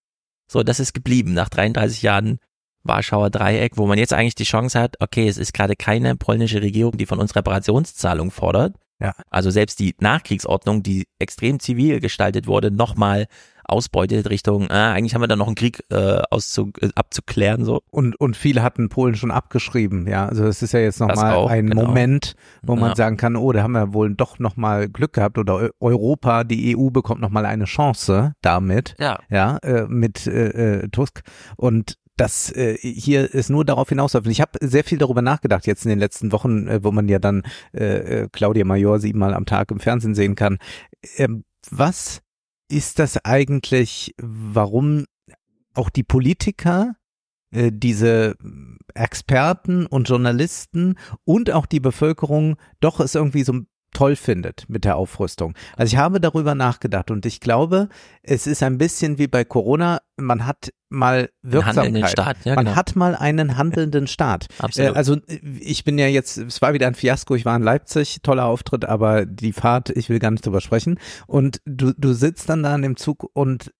So, 0.48 0.64
das 0.64 0.80
ist 0.80 0.94
geblieben 0.94 1.34
nach 1.34 1.50
33 1.50 2.02
Jahren 2.02 2.40
Warschauer 2.84 3.30
Dreieck, 3.30 3.78
wo 3.78 3.86
man 3.86 3.98
jetzt 3.98 4.14
eigentlich 4.14 4.36
die 4.36 4.44
Chance 4.44 4.80
hat, 4.80 4.96
okay, 5.02 5.28
es 5.28 5.38
ist 5.38 5.54
gerade 5.54 5.76
keine 5.76 6.16
polnische 6.16 6.62
Regierung, 6.62 6.98
die 6.98 7.06
von 7.06 7.20
uns 7.20 7.36
Reparationszahlung 7.36 8.32
fordert. 8.32 8.76
Ja. 9.00 9.14
Also 9.30 9.52
selbst 9.52 9.80
die 9.80 9.96
Nachkriegsordnung, 10.00 10.82
die 10.82 11.08
extrem 11.20 11.60
zivil 11.60 12.00
gestaltet 12.00 12.48
wurde, 12.48 12.72
nochmal 12.72 13.28
ausbeutet 13.68 14.30
Richtung, 14.30 14.70
äh, 14.70 14.74
eigentlich 14.74 15.14
haben 15.14 15.22
wir 15.22 15.28
da 15.28 15.36
noch 15.36 15.48
einen 15.48 15.56
Krieg 15.56 15.84
äh, 15.92 16.22
auszu, 16.32 16.72
äh, 16.80 16.90
abzuklären 16.96 17.66
so. 17.66 17.82
Und 17.92 18.16
und 18.20 18.38
viele 18.38 18.64
hatten 18.64 18.90
Polen 18.90 19.16
schon 19.16 19.30
abgeschrieben, 19.30 20.08
ja. 20.08 20.26
Also 20.28 20.46
es 20.46 20.62
ist 20.62 20.72
ja 20.72 20.80
jetzt 20.80 21.00
nochmal 21.00 21.48
ein 21.48 21.70
genau. 21.70 21.86
Moment, 21.86 22.36
wo 22.64 22.76
ja. 22.76 22.80
man 22.80 22.96
sagen 22.96 23.18
kann, 23.18 23.36
oh, 23.36 23.52
da 23.52 23.64
haben 23.64 23.74
wir 23.74 23.94
wohl 23.94 24.16
doch 24.16 24.40
nochmal 24.40 24.88
Glück 24.88 25.14
gehabt 25.14 25.38
oder 25.38 25.70
Europa, 25.80 26.44
die 26.44 26.78
EU 26.78 26.90
bekommt 26.90 27.22
nochmal 27.22 27.46
eine 27.46 27.66
Chance 27.66 28.34
damit, 28.42 28.96
ja, 29.00 29.20
ja 29.30 29.58
äh, 29.58 29.86
mit 29.88 30.26
äh, 30.28 30.80
äh, 30.80 30.88
Tusk 30.90 31.22
und 31.58 31.98
das 32.18 32.52
äh, 32.52 32.78
hier 32.78 33.34
ist 33.34 33.50
nur 33.50 33.64
darauf 33.64 33.90
hinausläuft. 33.90 34.28
Ich 34.28 34.42
habe 34.42 34.60
sehr 34.62 34.84
viel 34.84 34.98
darüber 34.98 35.22
nachgedacht 35.22 35.68
jetzt 35.68 35.86
in 35.86 35.90
den 35.90 36.00
letzten 36.00 36.32
Wochen, 36.32 36.68
äh, 36.68 36.84
wo 36.84 36.92
man 36.92 37.08
ja 37.08 37.20
dann 37.20 37.44
äh, 37.74 38.24
äh 38.24 38.30
Claudia 38.32 38.66
Major 38.66 39.00
siebenmal 39.00 39.34
am 39.34 39.46
Tag 39.46 39.72
im 39.72 39.80
Fernsehen 39.80 40.16
sehen 40.16 40.36
kann. 40.36 40.58
Ähm, 41.18 41.44
was 41.70 42.22
ist 42.70 43.00
das 43.00 43.24
eigentlich, 43.24 44.14
warum 44.22 45.06
auch 45.74 45.90
die 45.90 46.04
Politiker 46.04 46.96
äh, 47.52 47.72
diese 47.74 48.36
Experten 48.94 49.86
und 49.86 50.10
Journalisten 50.10 50.96
und 51.24 51.52
auch 51.52 51.66
die 51.66 51.80
Bevölkerung 51.80 52.58
doch 52.80 53.00
es 53.00 53.16
irgendwie 53.16 53.44
so 53.44 53.62
toll 53.98 54.16
findet 54.16 54.66
mit 54.68 54.86
der 54.86 54.96
Aufrüstung. 54.96 55.56
Also 55.76 55.92
ich 55.92 55.98
habe 55.98 56.22
darüber 56.22 56.54
nachgedacht 56.54 57.10
und 57.10 57.26
ich 57.26 57.40
glaube, 57.40 57.90
es 58.22 58.46
ist 58.46 58.62
ein 58.62 58.78
bisschen 58.78 59.18
wie 59.18 59.26
bei 59.26 59.44
Corona, 59.44 60.02
man 60.18 60.46
hat 60.46 60.72
mal 60.90 61.32
Wirksamkeit. 61.42 62.12
Staat, 62.12 62.38
ja, 62.44 62.54
man 62.54 62.66
genau. 62.66 62.78
hat 62.78 62.96
mal 62.96 63.16
einen 63.16 63.58
handelnden 63.58 64.06
Staat. 64.08 64.50
Absolut. 64.60 64.92
Äh, 64.92 64.96
also 64.96 65.18
ich 65.60 65.84
bin 65.84 65.98
ja 65.98 66.06
jetzt, 66.06 66.38
es 66.38 66.62
war 66.62 66.74
wieder 66.74 66.86
ein 66.86 66.94
Fiasko, 66.94 67.34
ich 67.34 67.44
war 67.44 67.56
in 67.56 67.64
Leipzig, 67.64 68.20
toller 68.22 68.46
Auftritt, 68.46 68.86
aber 68.86 69.26
die 69.26 69.52
Fahrt, 69.52 69.90
ich 69.90 70.10
will 70.10 70.20
gar 70.20 70.30
nicht 70.30 70.46
drüber 70.46 70.62
sprechen. 70.62 71.00
Und 71.26 71.60
du, 71.66 71.92
du 71.98 72.14
sitzt 72.14 72.50
dann 72.50 72.62
da 72.62 72.76
in 72.76 72.84
dem 72.84 72.98
Zug 72.98 73.28
und 73.34 73.74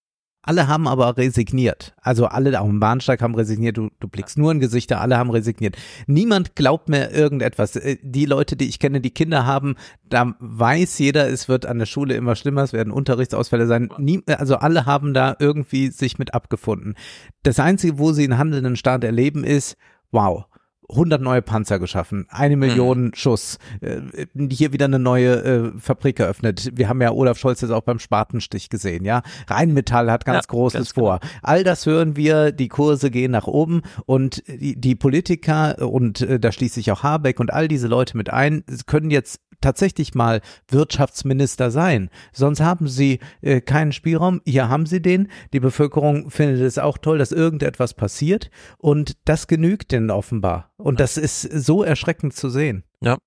alle 0.48 0.68
haben 0.68 0.88
aber 0.88 1.18
resigniert. 1.18 1.94
Also 2.02 2.26
alle 2.26 2.52
dem 2.52 2.80
Bahnsteig 2.80 3.22
haben 3.22 3.36
resigniert. 3.36 3.78
Du, 3.78 3.90
du 4.00 4.08
blickst 4.08 4.38
nur 4.38 4.52
in 4.52 4.60
Gesichter, 4.60 5.02
alle 5.02 5.18
haben 5.18 5.30
resigniert. 5.30 5.76
Niemand 6.08 6.56
glaubt 6.56 6.90
mehr 6.90 7.12
irgendetwas. 7.14 7.76
Äh, 7.76 7.98
die 8.02 8.26
Leute, 8.26 8.56
die 8.56 8.68
ich 8.68 8.80
kenne, 8.80 9.02
die 9.02 9.12
Kinder 9.12 9.46
haben, 9.46 9.76
da 10.10 10.36
weiß 10.40 11.00
jeder, 11.00 11.28
es 11.30 11.50
wird 11.50 11.66
an 11.66 11.80
der 11.80 11.86
Schule 11.86 12.16
immer 12.16 12.36
schlimmer, 12.36 12.64
es 12.64 12.74
werden 12.74 12.94
Unterrichtsausfälle 12.94 13.68
sein. 13.68 13.90
Nie, 13.98 14.24
also 14.28 14.56
alle 14.56 14.86
haben 14.86 15.14
da 15.14 15.36
irgendwie 15.38 15.90
sich 15.90 16.18
mit 16.18 16.34
abgefunden. 16.34 16.96
Das 17.44 17.60
Einzige, 17.60 18.00
wo 18.00 18.14
sie 18.14 18.24
einen 18.24 18.38
handelnden 18.38 18.78
Staat 18.78 19.04
erleben, 19.04 19.44
ist, 19.44 19.78
wow, 20.12 20.46
100 20.90 21.22
neue 21.22 21.42
Panzer 21.42 21.80
geschaffen, 21.80 22.28
eine 22.30 22.56
Million 22.56 23.12
Schuss, 23.14 23.58
äh, 23.82 24.02
hier 24.50 24.72
wieder 24.72 24.86
eine 24.86 25.00
neue 25.00 25.44
äh, 25.44 25.72
Fabrik 25.80 26.20
eröffnet. 26.20 26.72
Wir 26.74 26.88
haben 26.88 27.02
ja 27.02 27.12
Olaf 27.12 27.38
Scholz 27.38 27.62
jetzt 27.62 27.72
auch 27.72 27.82
beim 27.82 28.00
Spatenstich 28.00 28.70
gesehen, 28.70 29.04
ja. 29.04 29.22
Rheinmetall 29.48 30.10
hat 30.10 30.24
ganz 30.24 30.46
Ja, 30.46 30.52
Großes 30.52 30.78
ganz 30.78 30.94
genau. 30.94 31.08
vor. 31.08 31.20
All 31.42 31.64
das 31.64 31.86
hören 31.86 32.16
wir, 32.16 32.54
die 32.54 32.70
Kurse 32.70 33.12
gehen 33.12 33.32
nach 33.32 33.48
oben 33.48 33.82
und 34.06 34.44
die, 34.48 34.80
die 34.80 34.96
Politiker 34.96 35.88
und 35.88 36.22
äh, 36.22 36.40
da 36.40 36.52
schließe 36.52 36.80
ich 36.80 36.92
auch 36.92 37.04
Habeck 37.04 37.40
und 37.40 37.52
all 37.52 37.68
diese 37.68 37.88
Leute 37.88 38.16
mit 38.16 38.32
ein, 38.32 38.64
können 38.86 39.12
jetzt 39.12 39.42
tatsächlich 39.62 40.14
mal 40.16 40.42
Wirtschaftsminister 40.70 41.72
sein. 41.72 42.10
Sonst 42.32 42.62
haben 42.62 42.88
sie 42.88 43.20
äh, 43.42 43.62
keinen 43.62 43.92
Spielraum. 43.92 44.42
Hier 44.46 44.70
haben 44.70 44.86
sie 44.86 45.02
den. 45.02 45.30
Die 45.54 45.60
Bevölkerung 45.60 46.30
findet 46.30 46.62
es 46.62 46.78
auch 46.78 46.98
toll, 46.98 47.18
dass 47.18 47.32
irgendetwas 47.32 47.94
passiert 47.94 48.50
und 48.78 49.18
das 49.26 49.48
genügt 49.48 49.92
denen 49.92 50.12
offenbar. 50.12 50.72
Und 50.78 51.00
das 51.00 51.18
ist 51.18 51.42
so 51.42 51.84
erschreckend 51.84 52.36
zu 52.36 52.50
sehen. 52.50 52.84
Ja. 53.02 53.18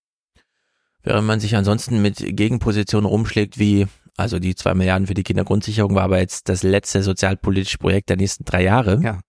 Während 1.02 1.26
man 1.26 1.40
sich 1.40 1.56
ansonsten 1.56 2.02
mit 2.02 2.18
Gegenpositionen 2.18 3.06
rumschlägt, 3.08 3.58
wie, 3.58 3.86
also 4.16 4.38
die 4.38 4.54
zwei 4.54 4.74
Milliarden 4.74 5.06
für 5.06 5.14
die 5.14 5.22
Kindergrundsicherung 5.22 5.94
war 5.94 6.04
aber 6.04 6.18
jetzt 6.18 6.48
das 6.48 6.62
letzte 6.62 7.02
sozialpolitische 7.02 7.78
Projekt 7.78 8.10
der 8.10 8.16
nächsten 8.16 8.44
drei 8.44 8.62
Jahre. 8.62 9.00
Ja. 9.02 9.20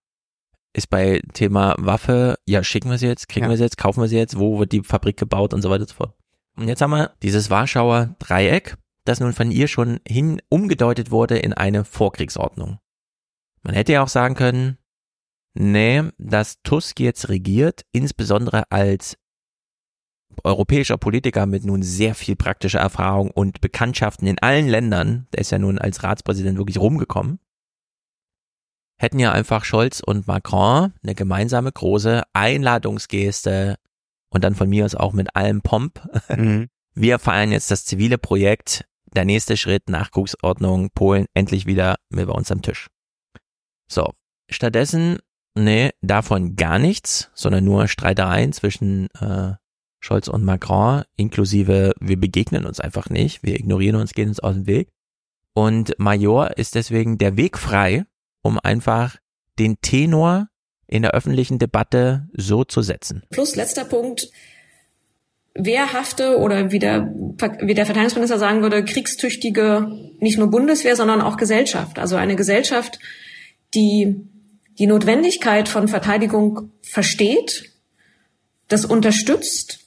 Ist 0.73 0.89
bei 0.89 1.21
Thema 1.33 1.75
Waffe, 1.77 2.37
ja, 2.45 2.63
schicken 2.63 2.89
wir 2.89 2.97
sie 2.97 3.07
jetzt, 3.07 3.27
kriegen 3.27 3.45
Ja. 3.45 3.49
wir 3.49 3.57
sie 3.57 3.63
jetzt, 3.63 3.77
kaufen 3.77 4.01
wir 4.01 4.07
sie 4.07 4.17
jetzt, 4.17 4.37
wo 4.37 4.59
wird 4.59 4.71
die 4.71 4.83
Fabrik 4.83 5.17
gebaut 5.17 5.53
und 5.53 5.61
so 5.61 5.69
weiter 5.69 5.81
und 5.81 5.89
so 5.89 5.95
fort. 5.95 6.13
Und 6.55 6.67
jetzt 6.67 6.81
haben 6.81 6.91
wir 6.91 7.13
dieses 7.23 7.49
Warschauer 7.49 8.15
Dreieck, 8.19 8.77
das 9.05 9.19
nun 9.19 9.33
von 9.33 9.51
ihr 9.51 9.67
schon 9.67 9.99
hin 10.07 10.41
umgedeutet 10.49 11.09
wurde 11.11 11.37
in 11.39 11.53
eine 11.53 11.83
Vorkriegsordnung. 11.85 12.79
Man 13.63 13.73
hätte 13.73 13.93
ja 13.93 14.03
auch 14.03 14.07
sagen 14.07 14.35
können, 14.35 14.77
nee, 15.53 16.03
dass 16.17 16.61
Tusk 16.63 16.99
jetzt 16.99 17.29
regiert, 17.29 17.83
insbesondere 17.91 18.71
als 18.71 19.17
europäischer 20.43 20.97
Politiker 20.97 21.45
mit 21.45 21.65
nun 21.65 21.83
sehr 21.83 22.15
viel 22.15 22.35
praktischer 22.35 22.79
Erfahrung 22.79 23.31
und 23.31 23.61
Bekanntschaften 23.61 24.27
in 24.27 24.39
allen 24.39 24.67
Ländern, 24.67 25.27
der 25.33 25.41
ist 25.41 25.51
ja 25.51 25.59
nun 25.59 25.77
als 25.77 26.03
Ratspräsident 26.03 26.57
wirklich 26.57 26.79
rumgekommen, 26.79 27.39
hätten 28.97 29.19
ja 29.19 29.31
einfach 29.31 29.65
Scholz 29.65 29.99
und 29.99 30.27
Macron 30.27 30.93
eine 31.03 31.15
gemeinsame 31.15 31.71
große 31.71 32.23
Einladungsgeste 32.33 33.77
und 34.29 34.43
dann 34.43 34.55
von 34.55 34.69
mir 34.69 34.85
aus 34.85 34.95
auch 34.95 35.13
mit 35.13 35.35
allem 35.35 35.61
Pomp. 35.61 36.07
Mhm. 36.29 36.69
Wir 36.93 37.19
feiern 37.19 37.51
jetzt 37.51 37.71
das 37.71 37.85
zivile 37.85 38.17
Projekt, 38.17 38.85
der 39.13 39.25
nächste 39.25 39.57
Schritt, 39.57 39.89
Nachkriegsordnung, 39.89 40.89
Polen, 40.91 41.25
endlich 41.33 41.65
wieder 41.65 41.95
mit 42.09 42.27
bei 42.27 42.33
uns 42.33 42.51
am 42.51 42.61
Tisch. 42.61 42.87
So, 43.87 44.11
stattdessen, 44.49 45.19
nee, 45.55 45.91
davon 46.01 46.55
gar 46.55 46.79
nichts, 46.79 47.29
sondern 47.33 47.63
nur 47.63 47.87
Streitereien 47.87 48.53
zwischen 48.53 49.07
äh, 49.19 49.53
Scholz 49.99 50.27
und 50.27 50.43
Macron, 50.43 51.03
inklusive 51.15 51.93
wir 51.99 52.19
begegnen 52.19 52.65
uns 52.65 52.79
einfach 52.79 53.09
nicht, 53.09 53.43
wir 53.43 53.55
ignorieren 53.55 53.95
uns, 53.95 54.13
gehen 54.13 54.29
uns 54.29 54.39
aus 54.39 54.55
dem 54.55 54.67
Weg. 54.67 54.89
Und 55.53 55.93
Major 55.99 56.57
ist 56.57 56.75
deswegen 56.75 57.17
der 57.17 57.37
Weg 57.37 57.57
frei, 57.57 58.05
um 58.41 58.59
einfach 58.59 59.17
den 59.59 59.79
Tenor 59.81 60.47
in 60.87 61.03
der 61.03 61.11
öffentlichen 61.11 61.59
Debatte 61.59 62.27
so 62.33 62.63
zu 62.63 62.81
setzen. 62.81 63.23
Plus 63.29 63.55
letzter 63.55 63.85
Punkt, 63.85 64.29
wehrhafte 65.53 66.37
oder 66.37 66.71
wie 66.71 66.79
der, 66.79 67.13
wie 67.61 67.73
der 67.73 67.85
Verteidigungsminister 67.85 68.39
sagen 68.39 68.61
würde, 68.61 68.83
kriegstüchtige, 68.83 69.87
nicht 70.19 70.37
nur 70.37 70.49
Bundeswehr, 70.49 70.95
sondern 70.95 71.21
auch 71.21 71.37
Gesellschaft. 71.37 71.99
Also 71.99 72.15
eine 72.15 72.35
Gesellschaft, 72.35 72.99
die 73.75 74.30
die 74.81 74.87
Notwendigkeit 74.87 75.69
von 75.69 75.87
Verteidigung 75.87 76.71
versteht, 76.81 77.71
das 78.67 78.83
unterstützt 78.83 79.77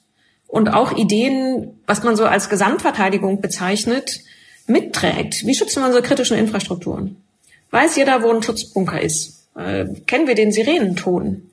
und 0.46 0.68
auch 0.68 0.96
Ideen, 0.96 1.80
was 1.84 2.04
man 2.04 2.14
so 2.14 2.26
als 2.26 2.48
Gesamtverteidigung 2.48 3.40
bezeichnet, 3.40 4.20
mitträgt. 4.68 5.44
Wie 5.46 5.54
schützen 5.56 5.82
wir 5.82 5.86
unsere 5.86 6.04
kritischen 6.04 6.38
Infrastrukturen? 6.38 7.16
Weiß 7.72 7.96
jeder, 7.96 8.22
wo 8.22 8.30
ein 8.30 8.44
Schutzbunker 8.44 9.00
ist? 9.00 9.48
Äh, 9.56 9.86
kennen 10.06 10.28
wir 10.28 10.36
den 10.36 10.52
Sirenenton? 10.52 11.50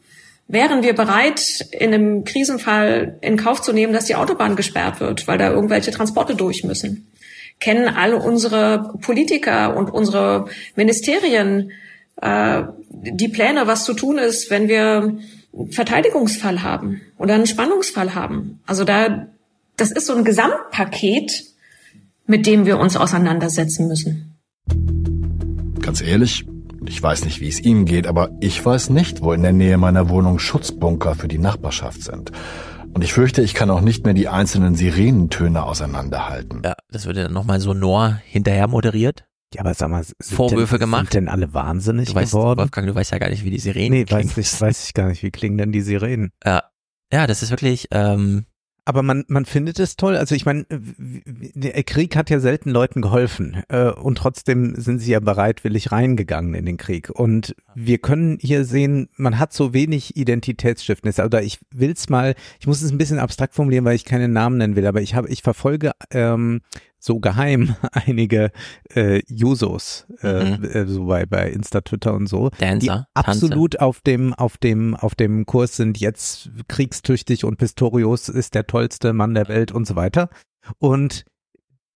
Wären 0.47 0.83
wir 0.83 0.93
bereit, 0.93 1.65
in 1.71 1.95
einem 1.95 2.25
Krisenfall 2.25 3.17
in 3.21 3.37
Kauf 3.37 3.63
zu 3.63 3.73
nehmen, 3.73 3.91
dass 3.93 4.05
die 4.05 4.15
Autobahn 4.15 4.55
gesperrt 4.55 4.99
wird, 4.99 5.27
weil 5.27 5.39
da 5.39 5.49
irgendwelche 5.49 5.89
Transporte 5.89 6.35
durch 6.35 6.63
müssen? 6.63 7.11
Kennen 7.59 7.87
alle 7.87 8.17
unsere 8.17 8.93
Politiker 9.01 9.75
und 9.75 9.89
unsere 9.89 10.45
Ministerien 10.75 11.71
äh, 12.22 12.64
die 12.89 13.28
Pläne, 13.28 13.68
was 13.68 13.86
zu 13.86 13.93
tun 13.93 14.18
ist, 14.18 14.49
wenn 14.49 14.68
wir 14.68 15.18
einen 15.53 15.72
Verteidigungsfall 15.72 16.64
haben 16.64 17.01
oder 17.18 17.36
einen 17.36 17.47
Spannungsfall 17.47 18.16
haben? 18.16 18.59
Also 18.66 18.84
da, 18.84 19.28
das 19.78 19.91
ist 19.91 20.07
so 20.07 20.16
ein 20.16 20.24
Gesamtpaket, 20.24 21.43
mit 22.26 22.45
dem 22.45 22.66
wir 22.66 22.80
uns 22.80 22.95
auseinandersetzen 22.95 23.88
müssen. 23.88 24.38
Ganz 25.82 26.01
ehrlich, 26.01 26.45
ich 26.86 27.01
weiß 27.01 27.26
nicht, 27.26 27.41
wie 27.41 27.47
es 27.47 27.59
Ihnen 27.59 27.86
geht, 27.86 28.07
aber 28.07 28.32
ich 28.39 28.64
weiß 28.64 28.89
nicht, 28.89 29.22
wo 29.22 29.34
in 29.34 29.43
der 29.43 29.53
Nähe 29.53 29.78
meiner 29.78 30.09
Wohnung 30.09 30.39
Schutzbunker 30.39 31.16
für 31.16 31.28
die 31.28 31.38
Nachbarschaft 31.38 32.03
sind. 32.03 32.32
Und 32.93 33.03
ich 33.03 33.14
fürchte, 33.14 33.41
ich 33.41 33.53
kann 33.53 33.70
auch 33.70 33.82
nicht 33.82 34.03
mehr 34.03 34.14
die 34.14 34.28
einzelnen 34.28 34.76
Sirenentöne 34.76 35.64
auseinanderhalten. 35.64 36.62
Ja, 36.64 36.74
das 36.89 37.05
wird 37.05 37.18
ja 37.18 37.30
nochmal 37.30 37.59
sonor 37.59 38.20
hinterher 38.26 38.68
moderiert. 38.68 39.26
Ja, 39.53 39.61
aber 39.61 39.73
sag 39.73 39.89
mal, 39.89 40.03
sind 40.03 40.17
Vorwürfe 40.19 40.75
denn, 40.75 40.79
gemacht. 40.81 41.11
Sind 41.11 41.25
denn 41.25 41.29
alle 41.29 41.53
wahnsinnig 41.53 42.09
Du 42.09 42.15
weißt, 42.15 42.31
geworden? 42.31 42.59
Wolfgang, 42.59 42.87
du 42.87 42.95
weißt 42.95 43.11
ja 43.11 43.17
gar 43.19 43.29
nicht, 43.29 43.43
wie 43.43 43.51
die 43.51 43.59
Sirenen 43.59 43.91
nee, 43.91 44.05
klingen. 44.05 44.29
weiß 44.29 44.37
ich, 44.37 44.61
weiß 44.61 44.85
ich 44.85 44.93
gar 44.93 45.07
nicht. 45.09 45.23
Wie 45.23 45.31
klingen 45.31 45.57
denn 45.57 45.71
die 45.71 45.81
Sirenen? 45.81 46.31
Ja, 46.45 46.63
ja, 47.13 47.27
das 47.27 47.43
ist 47.43 47.49
wirklich, 47.51 47.87
ähm, 47.91 48.45
Aber 48.85 49.03
man, 49.03 49.25
man 49.27 49.45
findet 49.45 49.77
es 49.79 49.95
toll. 49.97 50.15
Also 50.15 50.33
ich 50.33 50.45
meine, 50.45 50.65
der 50.69 51.83
Krieg 51.83 52.15
hat 52.15 52.29
ja 52.29 52.39
selten 52.39 52.69
Leuten 52.71 53.01
geholfen 53.01 53.61
äh, 53.69 53.91
und 53.91 54.17
trotzdem 54.17 54.75
sind 54.75 54.99
sie 54.99 55.11
ja 55.11 55.19
bereitwillig 55.19 55.91
reingegangen 55.91 56.53
in 56.55 56.65
den 56.65 56.77
Krieg. 56.77 57.09
Und 57.09 57.53
wir 57.75 57.97
können 57.99 58.37
hier 58.41 58.63
sehen, 58.65 59.09
man 59.17 59.37
hat 59.37 59.53
so 59.53 59.73
wenig 59.73 60.15
Identitätsstiftnis. 60.15 61.19
Oder 61.19 61.43
ich 61.43 61.59
will's 61.71 62.09
mal, 62.09 62.33
ich 62.59 62.67
muss 62.67 62.81
es 62.81 62.91
ein 62.91 62.97
bisschen 62.97 63.19
abstrakt 63.19 63.53
formulieren, 63.55 63.85
weil 63.85 63.95
ich 63.95 64.05
keine 64.05 64.27
Namen 64.29 64.57
nennen 64.57 64.75
will, 64.75 64.87
aber 64.87 65.01
ich 65.01 65.13
habe, 65.13 65.27
ich 65.29 65.43
verfolge 65.43 65.91
ähm, 66.11 66.61
so 67.03 67.19
geheim 67.19 67.75
einige 67.91 68.51
äh, 68.95 69.21
Jusos, 69.27 70.05
äh, 70.21 70.57
Mhm. 70.57 70.63
äh, 70.63 70.85
so 70.85 71.05
bei, 71.07 71.25
bei 71.25 71.49
Insta, 71.49 71.81
Twitter 71.81 72.13
und 72.13 72.27
so, 72.27 72.51
die 72.51 72.57
Dancer, 72.59 73.07
absolut 73.15 73.79
auf 73.79 74.01
dem, 74.01 74.33
auf 74.35 74.57
dem, 74.57 74.95
auf 74.95 75.15
dem 75.15 75.45
Kurs 75.45 75.75
sind 75.75 75.99
jetzt 75.99 76.51
kriegstüchtig 76.67 77.43
und 77.43 77.57
Pistorius 77.57 78.29
ist 78.29 78.53
der 78.53 78.67
tollste 78.67 79.13
Mann 79.13 79.33
der 79.33 79.47
Welt 79.47 79.71
und 79.71 79.85
so 79.87 79.95
weiter. 79.95 80.29
Und 80.77 81.25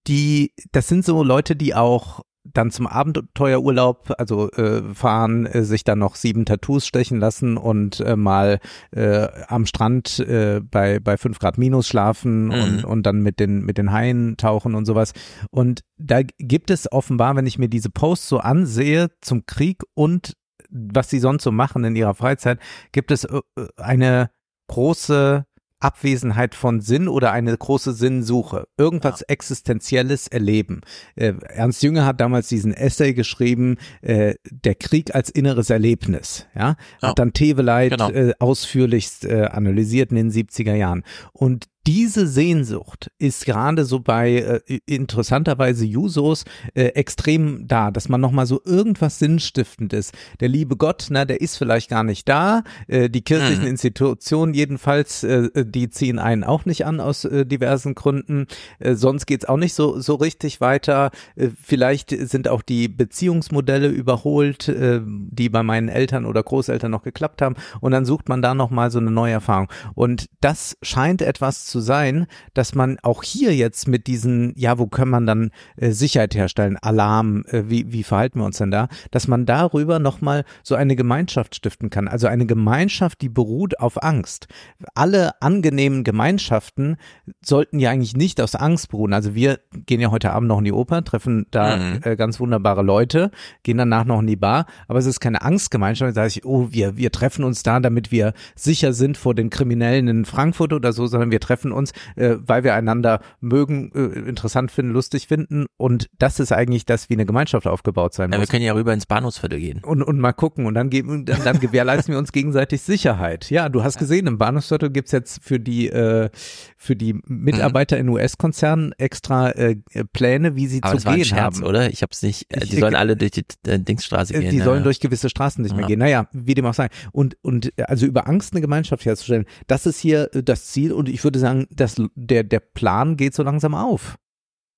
die, 0.07 0.53
das 0.71 0.87
sind 0.87 1.05
so 1.05 1.23
Leute, 1.23 1.55
die 1.55 1.75
auch 1.75 2.21
dann 2.57 2.71
zum 2.71 2.87
Abenteuerurlaub, 2.87 4.13
also 4.17 4.49
äh, 4.51 4.81
fahren, 4.93 5.45
äh, 5.45 5.63
sich 5.63 5.83
dann 5.83 5.99
noch 5.99 6.15
sieben 6.15 6.45
Tattoos 6.45 6.87
stechen 6.87 7.19
lassen 7.19 7.57
und 7.57 7.99
äh, 7.99 8.15
mal 8.15 8.59
äh, 8.91 9.27
am 9.47 9.65
Strand 9.65 10.19
äh, 10.19 10.61
bei 10.61 10.99
bei 10.99 11.17
fünf 11.17 11.39
Grad 11.39 11.57
minus 11.57 11.87
schlafen 11.87 12.45
Mhm. 12.45 12.51
und 12.51 12.85
und 12.85 13.03
dann 13.05 13.21
mit 13.21 13.39
den 13.39 13.63
mit 13.65 13.77
den 13.77 13.91
Haien 13.91 14.37
tauchen 14.37 14.75
und 14.75 14.85
sowas. 14.85 15.13
Und 15.51 15.81
da 15.97 16.21
gibt 16.39 16.71
es 16.71 16.91
offenbar, 16.91 17.35
wenn 17.35 17.47
ich 17.47 17.59
mir 17.59 17.69
diese 17.69 17.89
Posts 17.89 18.29
so 18.29 18.37
ansehe 18.39 19.09
zum 19.21 19.45
Krieg 19.45 19.83
und 19.93 20.33
was 20.69 21.09
sie 21.09 21.19
sonst 21.19 21.43
so 21.43 21.51
machen 21.51 21.83
in 21.83 21.95
ihrer 21.95 22.15
Freizeit, 22.15 22.59
gibt 22.91 23.11
es 23.11 23.23
äh, 23.25 23.41
eine 23.77 24.29
große 24.67 25.45
Abwesenheit 25.85 26.55
von 26.55 26.81
Sinn 26.81 27.07
oder 27.07 27.31
eine 27.31 27.55
große 27.55 27.93
Sinnsuche, 27.93 28.67
irgendwas 28.77 29.21
Existenzielles 29.21 30.27
erleben. 30.27 30.81
Äh, 31.15 31.33
Ernst 31.49 31.83
Jünger 31.83 32.05
hat 32.05 32.19
damals 32.19 32.47
diesen 32.47 32.73
Essay 32.73 33.13
geschrieben, 33.13 33.77
äh, 34.01 34.35
der 34.49 34.75
Krieg 34.75 35.13
als 35.13 35.29
inneres 35.29 35.69
Erlebnis, 35.69 36.47
ja, 36.55 36.75
Ja. 37.01 37.09
hat 37.09 37.19
dann 37.19 37.33
Teveleit 37.33 37.91
Genau. 37.91 38.09
äh, 38.09 38.33
ausführlichst 38.39 39.25
äh, 39.25 39.45
analysiert 39.51 40.09
in 40.11 40.15
den 40.17 40.31
70er 40.31 40.73
Jahren. 40.73 41.03
Und 41.33 41.65
diese 41.87 42.27
Sehnsucht 42.27 43.11
ist 43.19 43.45
gerade 43.45 43.85
so 43.85 43.99
bei 43.99 44.61
äh, 44.67 44.79
interessanterweise 44.85 45.85
Jusos 45.85 46.45
äh, 46.73 46.85
extrem 46.87 47.67
da, 47.67 47.91
dass 47.91 48.09
man 48.09 48.21
nochmal 48.21 48.45
so 48.45 48.61
irgendwas 48.65 49.19
Sinnstiftendes. 49.19 50.11
Der 50.39 50.49
liebe 50.49 50.77
Gott, 50.77 51.07
na, 51.09 51.25
der 51.25 51.41
ist 51.41 51.57
vielleicht 51.57 51.89
gar 51.89 52.03
nicht 52.03 52.27
da. 52.27 52.63
Äh, 52.87 53.09
die 53.09 53.21
kirchlichen 53.21 53.63
Mhm. 53.63 53.69
Institutionen 53.69 54.53
jedenfalls, 54.53 55.23
äh, 55.23 55.49
die 55.65 55.89
ziehen 55.89 56.19
einen 56.19 56.43
auch 56.43 56.65
nicht 56.65 56.85
an 56.85 56.99
aus 56.99 57.25
äh, 57.25 57.45
diversen 57.45 57.95
Gründen. 57.95 58.47
Äh, 58.79 58.95
sonst 58.95 59.25
geht's 59.25 59.45
auch 59.45 59.57
nicht 59.57 59.73
so 59.73 59.99
so 59.99 60.15
richtig 60.15 60.61
weiter. 60.61 61.11
Äh, 61.35 61.49
vielleicht 61.61 62.09
sind 62.09 62.47
auch 62.47 62.61
die 62.61 62.87
Beziehungsmodelle 62.87 63.87
überholt, 63.89 64.67
äh, 64.69 65.01
die 65.05 65.49
bei 65.49 65.63
meinen 65.63 65.89
Eltern 65.89 66.25
oder 66.25 66.41
Großeltern 66.43 66.91
noch 66.91 67.03
geklappt 67.03 67.41
haben. 67.41 67.55
Und 67.79 67.91
dann 67.91 68.05
sucht 68.05 68.29
man 68.29 68.41
da 68.41 68.53
nochmal 68.55 68.91
so 68.91 68.99
eine 68.99 69.11
neue 69.11 69.33
Erfahrung. 69.33 69.67
Und 69.93 70.29
das 70.41 70.77
scheint 70.81 71.21
etwas 71.21 71.65
zu 71.65 71.74
so 71.75 71.81
sein, 71.81 72.25
dass 72.53 72.73
man 72.73 72.97
auch 73.03 73.21
hier 73.23 73.53
jetzt 73.55 73.87
mit 73.87 74.07
diesen, 74.07 74.53
ja, 74.55 74.79
wo 74.79 74.87
kann 74.87 75.09
man 75.09 75.25
dann 75.25 75.51
äh, 75.77 75.91
Sicherheit 75.91 76.33
herstellen, 76.35 76.77
Alarm, 76.81 77.43
äh, 77.49 77.63
wie, 77.67 77.91
wie 77.91 78.03
verhalten 78.03 78.39
wir 78.39 78.45
uns 78.45 78.57
denn 78.57 78.71
da, 78.71 78.87
dass 79.11 79.27
man 79.27 79.45
darüber 79.45 79.99
nochmal 79.99 80.45
so 80.63 80.75
eine 80.75 80.95
Gemeinschaft 80.95 81.55
stiften 81.55 81.89
kann. 81.89 82.07
Also 82.07 82.27
eine 82.27 82.45
Gemeinschaft, 82.45 83.21
die 83.21 83.29
beruht 83.29 83.79
auf 83.79 84.01
Angst. 84.01 84.47
Alle 84.93 85.41
angenehmen 85.41 86.03
Gemeinschaften 86.03 86.97
sollten 87.43 87.79
ja 87.79 87.91
eigentlich 87.91 88.15
nicht 88.15 88.41
aus 88.41 88.55
Angst 88.55 88.89
beruhen. 88.89 89.13
Also 89.13 89.35
wir 89.35 89.59
gehen 89.85 90.01
ja 90.01 90.11
heute 90.11 90.31
Abend 90.31 90.47
noch 90.47 90.59
in 90.59 90.65
die 90.65 90.71
Oper, 90.73 91.03
treffen 91.03 91.45
da 91.51 91.75
Mhm. 91.75 91.99
äh, 92.03 92.15
ganz 92.15 92.39
wunderbare 92.39 92.81
Leute, 92.81 93.31
gehen 93.63 93.77
danach 93.77 94.05
noch 94.05 94.19
in 94.19 94.27
die 94.27 94.35
Bar, 94.35 94.65
aber 94.87 94.99
es 94.99 95.05
ist 95.05 95.19
keine 95.19 95.41
Angstgemeinschaft, 95.41 96.09
da 96.09 96.13
sage 96.13 96.27
ich, 96.27 96.45
oh, 96.45 96.67
wir, 96.71 96.97
wir 96.97 97.11
treffen 97.11 97.43
uns 97.43 97.63
da, 97.63 97.79
damit 97.79 98.11
wir 98.11 98.33
sicher 98.55 98.93
sind 98.93 99.17
vor 99.17 99.35
den 99.35 99.49
Kriminellen 99.49 100.07
in 100.07 100.25
Frankfurt 100.25 100.73
oder 100.73 100.93
so, 100.93 101.07
sondern 101.07 101.31
wir 101.31 101.39
treffen 101.39 101.64
uns, 101.71 101.91
äh, 102.15 102.35
weil 102.39 102.63
wir 102.63 102.73
einander 102.75 103.19
mögen, 103.39 103.91
äh, 103.95 104.19
interessant 104.27 104.71
finden, 104.71 104.91
lustig 104.93 105.27
finden 105.27 105.65
und 105.77 106.09
das 106.17 106.39
ist 106.39 106.51
eigentlich 106.51 106.85
das, 106.85 107.09
wie 107.09 107.13
eine 107.13 107.25
Gemeinschaft 107.25 107.67
aufgebaut 107.67 108.13
sein 108.13 108.31
Ja, 108.31 108.39
wir 108.39 108.47
können 108.47 108.63
ja 108.63 108.73
rüber 108.73 108.93
ins 108.93 109.05
Bahnhofsviertel 109.05 109.59
gehen. 109.59 109.81
Und, 109.83 110.01
und 110.03 110.19
mal 110.19 110.33
gucken 110.33 110.65
und 110.65 110.73
dann, 110.73 110.89
geben, 110.89 111.25
dann, 111.25 111.43
dann 111.43 111.59
gewährleisten 111.59 112.13
wir 112.13 112.19
uns 112.19 112.31
gegenseitig 112.31 112.81
Sicherheit. 112.81 113.49
Ja, 113.49 113.69
du 113.69 113.83
hast 113.83 113.97
gesehen, 113.97 114.27
im 114.27 114.37
Bahnhofsviertel 114.37 114.89
gibt's 114.89 115.11
jetzt 115.11 115.43
für 115.43 115.59
die, 115.59 115.87
äh, 115.89 116.29
für 116.77 116.95
die 116.95 117.19
Mitarbeiter 117.25 117.97
in 117.97 118.09
US-Konzernen 118.09 118.93
extra 118.97 119.51
äh, 119.51 119.77
Pläne, 120.13 120.55
wie 120.55 120.67
sie 120.67 120.81
Aber 120.83 120.97
zu 120.97 121.07
gehen 121.09 121.25
Scherz, 121.25 121.57
haben. 121.57 121.63
oder? 121.65 121.89
Ich 121.89 122.01
hab's 122.01 122.21
nicht. 122.21 122.53
äh, 122.53 122.63
Ich- 122.63 122.69
Die 122.69 122.77
sollen 122.77 122.95
alle 122.95 123.15
durch 123.15 123.31
die 123.31 123.45
äh, 123.67 123.79
Dingsstraße 123.79 124.33
Äh, 124.33 124.39
gehen. 124.41 124.51
Die 124.51 124.57
ja, 124.57 124.63
sollen 124.65 124.83
durch 124.83 124.99
gewisse 124.99 125.29
Straßen 125.29 125.61
nicht 125.63 125.73
mehr 125.73 125.81
Ja. 125.83 125.87
gehen. 125.87 125.99
Naja, 125.99 126.27
wie 126.33 126.53
dem 126.53 126.65
auch 126.65 126.73
sei. 126.73 126.87
Und, 127.11 127.37
und 127.41 127.71
also 127.87 128.05
über 128.05 128.27
Angst 128.27 128.53
eine 128.53 128.61
Gemeinschaft 128.61 129.05
herzustellen, 129.05 129.45
das 129.67 129.85
ist 129.85 129.99
hier 129.99 130.29
äh, 130.33 130.43
das 130.43 130.65
Ziel 130.67 130.91
und 130.91 131.09
ich 131.09 131.23
würde 131.23 131.39
sagen, 131.39 131.54
das, 131.69 131.95
der, 132.15 132.43
der 132.43 132.59
Plan 132.59 133.17
geht 133.17 133.33
so 133.33 133.43
langsam 133.43 133.73
auf. 133.73 134.15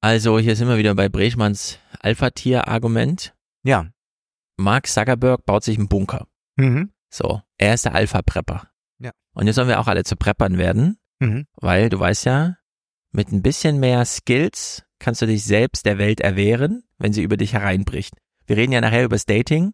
Also 0.01 0.37
hier 0.39 0.55
sind 0.55 0.67
wir 0.67 0.77
wieder 0.77 0.93
bei 0.95 1.09
Brechmanns 1.09 1.79
Alpha-Tier-Argument. 1.99 3.33
Ja. 3.63 3.87
Mark 4.57 4.87
Zuckerberg 4.87 5.45
baut 5.45 5.63
sich 5.63 5.77
einen 5.77 5.87
Bunker. 5.87 6.27
Mhm. 6.55 6.91
So, 7.09 7.41
er 7.57 7.73
ist 7.73 7.85
der 7.85 7.95
Alpha-Prepper. 7.95 8.69
Ja. 8.99 9.11
Und 9.33 9.47
jetzt 9.47 9.55
sollen 9.55 9.67
wir 9.67 9.79
auch 9.79 9.87
alle 9.87 10.03
zu 10.03 10.15
Preppern 10.15 10.57
werden, 10.57 10.97
Mhm. 11.19 11.47
weil 11.55 11.89
du 11.89 11.99
weißt 11.99 12.25
ja, 12.25 12.57
mit 13.11 13.31
ein 13.31 13.41
bisschen 13.41 13.79
mehr 13.79 14.05
Skills 14.05 14.83
kannst 14.99 15.21
du 15.21 15.25
dich 15.25 15.43
selbst 15.43 15.85
der 15.85 15.97
Welt 15.97 16.21
erwehren, 16.21 16.83
wenn 16.99 17.13
sie 17.13 17.23
über 17.23 17.37
dich 17.37 17.53
hereinbricht. 17.53 18.13
Wir 18.45 18.57
reden 18.57 18.71
ja 18.73 18.81
nachher 18.81 19.05
über 19.05 19.15
das 19.15 19.25
Dating, 19.25 19.73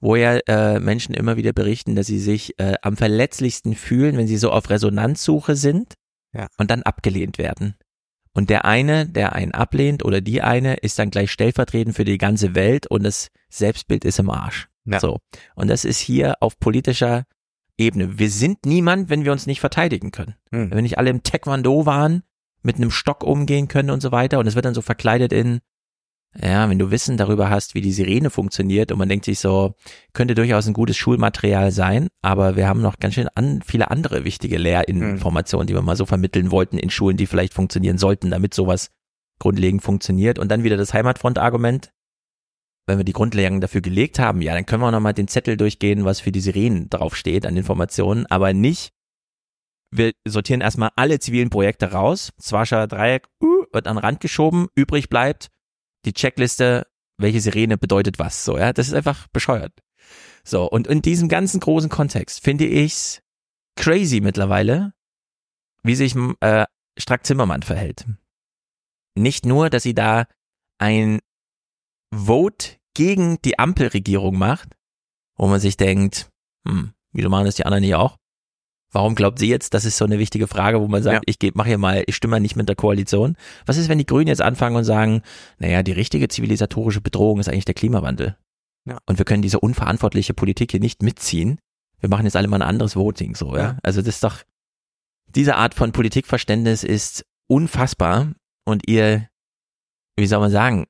wo 0.00 0.16
ja 0.16 0.38
äh, 0.46 0.78
Menschen 0.80 1.14
immer 1.14 1.36
wieder 1.36 1.52
berichten, 1.52 1.94
dass 1.94 2.06
sie 2.06 2.18
sich 2.18 2.58
äh, 2.58 2.74
am 2.82 2.96
verletzlichsten 2.96 3.74
fühlen, 3.74 4.16
wenn 4.18 4.26
sie 4.26 4.36
so 4.36 4.50
auf 4.50 4.68
Resonanzsuche 4.68 5.56
sind 5.56 5.94
Ja. 6.32 6.48
und 6.58 6.70
dann 6.70 6.82
abgelehnt 6.82 7.38
werden. 7.38 7.76
Und 8.32 8.50
der 8.50 8.66
eine, 8.66 9.06
der 9.06 9.32
einen 9.32 9.52
ablehnt 9.52 10.04
oder 10.04 10.20
die 10.20 10.42
eine, 10.42 10.74
ist 10.74 10.98
dann 10.98 11.10
gleich 11.10 11.30
stellvertretend 11.30 11.96
für 11.96 12.04
die 12.04 12.18
ganze 12.18 12.54
Welt 12.54 12.86
und 12.86 13.02
das 13.02 13.28
Selbstbild 13.48 14.04
ist 14.04 14.18
im 14.18 14.28
Arsch. 14.28 14.68
Ja. 14.84 15.00
So. 15.00 15.20
Und 15.54 15.68
das 15.68 15.86
ist 15.86 15.98
hier 15.98 16.36
auf 16.40 16.58
politischer 16.58 17.24
Ebene. 17.78 18.18
Wir 18.18 18.30
sind 18.30 18.66
niemand, 18.66 19.08
wenn 19.08 19.24
wir 19.24 19.32
uns 19.32 19.46
nicht 19.46 19.60
verteidigen 19.60 20.10
können. 20.10 20.34
Hm. 20.50 20.70
Wenn 20.70 20.82
nicht 20.82 20.98
alle 20.98 21.10
im 21.10 21.22
Taekwondo 21.22 21.86
waren, 21.86 22.22
mit 22.62 22.76
einem 22.76 22.90
Stock 22.90 23.24
umgehen 23.24 23.68
können 23.68 23.90
und 23.90 24.00
so 24.00 24.12
weiter 24.12 24.38
und 24.38 24.46
es 24.46 24.54
wird 24.54 24.64
dann 24.64 24.74
so 24.74 24.82
verkleidet 24.82 25.32
in, 25.32 25.60
ja, 26.42 26.68
wenn 26.68 26.78
du 26.78 26.90
Wissen 26.90 27.16
darüber 27.16 27.48
hast, 27.48 27.74
wie 27.74 27.80
die 27.80 27.92
Sirene 27.92 28.30
funktioniert 28.30 28.92
und 28.92 28.98
man 28.98 29.08
denkt 29.08 29.24
sich 29.24 29.38
so, 29.38 29.74
könnte 30.12 30.34
durchaus 30.34 30.66
ein 30.66 30.74
gutes 30.74 30.96
Schulmaterial 30.96 31.70
sein, 31.70 32.08
aber 32.22 32.56
wir 32.56 32.68
haben 32.68 32.82
noch 32.82 32.98
ganz 32.98 33.14
schön 33.14 33.28
an, 33.34 33.62
viele 33.64 33.90
andere 33.90 34.24
wichtige 34.24 34.58
Lehrinformationen, 34.58 35.66
die 35.66 35.74
wir 35.74 35.82
mal 35.82 35.96
so 35.96 36.04
vermitteln 36.04 36.50
wollten 36.50 36.78
in 36.78 36.90
Schulen, 36.90 37.16
die 37.16 37.26
vielleicht 37.26 37.54
funktionieren 37.54 37.98
sollten, 37.98 38.30
damit 38.30 38.52
sowas 38.52 38.90
grundlegend 39.38 39.82
funktioniert. 39.82 40.38
Und 40.38 40.48
dann 40.50 40.64
wieder 40.64 40.76
das 40.76 40.92
Heimatfront-Argument. 40.94 41.90
Wenn 42.88 42.98
wir 42.98 43.04
die 43.04 43.12
Grundlagen 43.12 43.60
dafür 43.60 43.80
gelegt 43.80 44.20
haben, 44.20 44.42
ja, 44.42 44.54
dann 44.54 44.64
können 44.64 44.80
wir 44.82 44.86
auch 44.86 44.92
nochmal 44.92 45.14
den 45.14 45.26
Zettel 45.26 45.56
durchgehen, 45.56 46.04
was 46.04 46.20
für 46.20 46.30
die 46.30 46.40
Sirenen 46.40 46.88
draufsteht 46.88 47.44
an 47.44 47.56
Informationen, 47.56 48.26
aber 48.26 48.52
nicht, 48.52 48.92
wir 49.90 50.12
sortieren 50.26 50.60
erstmal 50.60 50.90
alle 50.94 51.18
zivilen 51.18 51.50
Projekte 51.50 51.90
raus. 51.90 52.32
Swascher 52.40 52.86
Dreieck 52.86 53.26
uh, 53.42 53.64
wird 53.72 53.88
an 53.88 53.96
den 53.96 54.04
Rand 54.04 54.20
geschoben, 54.20 54.68
übrig 54.76 55.08
bleibt 55.08 55.48
die 56.06 56.12
Checkliste, 56.12 56.86
welche 57.18 57.40
Sirene 57.40 57.76
bedeutet 57.76 58.18
was. 58.18 58.44
So, 58.44 58.56
ja, 58.56 58.72
das 58.72 58.88
ist 58.88 58.94
einfach 58.94 59.26
bescheuert. 59.28 59.72
So, 60.44 60.68
und 60.68 60.86
in 60.86 61.02
diesem 61.02 61.28
ganzen 61.28 61.60
großen 61.60 61.90
Kontext 61.90 62.42
finde 62.42 62.66
ich's 62.66 63.22
crazy 63.76 64.20
mittlerweile, 64.20 64.94
wie 65.82 65.94
sich 65.94 66.14
äh, 66.40 66.66
Strack 66.98 67.26
Zimmermann 67.26 67.62
verhält. 67.62 68.06
Nicht 69.16 69.44
nur, 69.44 69.70
dass 69.70 69.82
sie 69.82 69.94
da 69.94 70.26
ein 70.78 71.20
Vote 72.14 72.76
gegen 72.94 73.40
die 73.42 73.58
Ampelregierung 73.58 74.38
macht, 74.38 74.76
wo 75.36 75.46
man 75.48 75.60
sich 75.60 75.76
denkt, 75.76 76.30
hm, 76.66 76.92
wieso 77.12 77.28
machen 77.28 77.46
das 77.46 77.56
die 77.56 77.66
anderen 77.66 77.82
nicht 77.82 77.94
auch? 77.94 78.16
Warum 78.96 79.14
glaubt 79.14 79.38
sie 79.38 79.48
jetzt, 79.50 79.74
das 79.74 79.84
ist 79.84 79.98
so 79.98 80.06
eine 80.06 80.18
wichtige 80.18 80.46
Frage, 80.46 80.80
wo 80.80 80.88
man 80.88 81.02
sagt, 81.02 81.16
Ja. 81.16 81.20
ich 81.26 81.38
gebe, 81.38 81.58
mach 81.58 81.66
hier 81.66 81.76
mal, 81.76 82.02
ich 82.06 82.16
stimme 82.16 82.40
nicht 82.40 82.56
mit 82.56 82.66
der 82.66 82.76
Koalition. 82.76 83.36
Was 83.66 83.76
ist, 83.76 83.90
wenn 83.90 83.98
die 83.98 84.06
Grünen 84.06 84.28
jetzt 84.28 84.40
anfangen 84.40 84.74
und 84.74 84.84
sagen, 84.84 85.20
naja, 85.58 85.82
die 85.82 85.92
richtige 85.92 86.28
zivilisatorische 86.28 87.02
Bedrohung 87.02 87.38
ist 87.38 87.50
eigentlich 87.50 87.66
der 87.66 87.74
Klimawandel. 87.74 88.38
Ja. 88.86 88.96
Und 89.04 89.18
wir 89.18 89.26
können 89.26 89.42
diese 89.42 89.60
unverantwortliche 89.60 90.32
Politik 90.32 90.70
hier 90.70 90.80
nicht 90.80 91.02
mitziehen. 91.02 91.58
Wir 92.00 92.08
machen 92.08 92.24
jetzt 92.24 92.36
alle 92.36 92.48
mal 92.48 92.56
ein 92.62 92.68
anderes 92.68 92.96
Voting, 92.96 93.34
so, 93.34 93.54
ja. 93.54 93.62
Ja. 93.62 93.78
Also 93.82 94.00
das 94.00 94.14
ist 94.14 94.24
doch, 94.24 94.42
diese 95.26 95.56
Art 95.56 95.74
von 95.74 95.92
Politikverständnis 95.92 96.82
ist 96.82 97.26
unfassbar 97.48 98.32
und 98.64 98.88
ihr, 98.88 99.28
wie 100.16 100.26
soll 100.26 100.40
man 100.40 100.50
sagen, 100.50 100.86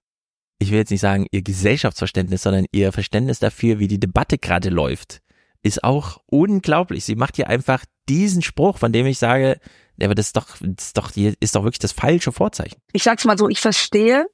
ich 0.61 0.71
will 0.71 0.79
jetzt 0.79 0.91
nicht 0.93 1.01
sagen 1.01 1.27
ihr 1.33 1.43
Gesellschaftsverständnis, 1.43 2.45
sondern 2.45 2.67
ihr 2.71 2.93
Verständnis 2.93 3.41
dafür, 3.41 3.81
wie 3.81 3.89
die 3.89 3.99
Debatte 3.99 4.39
gerade 4.39 4.69
läuft, 4.69 5.23
ist 5.65 5.83
auch 5.83 6.21
unglaublich. 6.27 7.05
Sie 7.05 7.17
macht 7.17 7.35
hier 7.35 7.49
einfach 7.49 7.85
diesen 8.09 8.43
Spruch, 8.43 8.79
von 8.79 8.93
dem 8.93 9.07
ich 9.07 9.19
sage, 9.19 9.61
aber 10.01 10.15
das 10.15 10.27
ist 10.27 10.37
doch, 10.37 10.57
das 10.61 10.87
ist 10.87 10.97
doch, 10.99 11.11
ist 11.17 11.55
doch 11.55 11.65
wirklich 11.65 11.79
das 11.79 11.93
falsche 11.93 12.33
Vorzeichen. 12.33 12.79
Ich 12.93 13.03
sag's 13.03 13.25
mal 13.25 13.39
so, 13.39 13.49
ich 13.49 13.61
verstehe, 13.61 14.27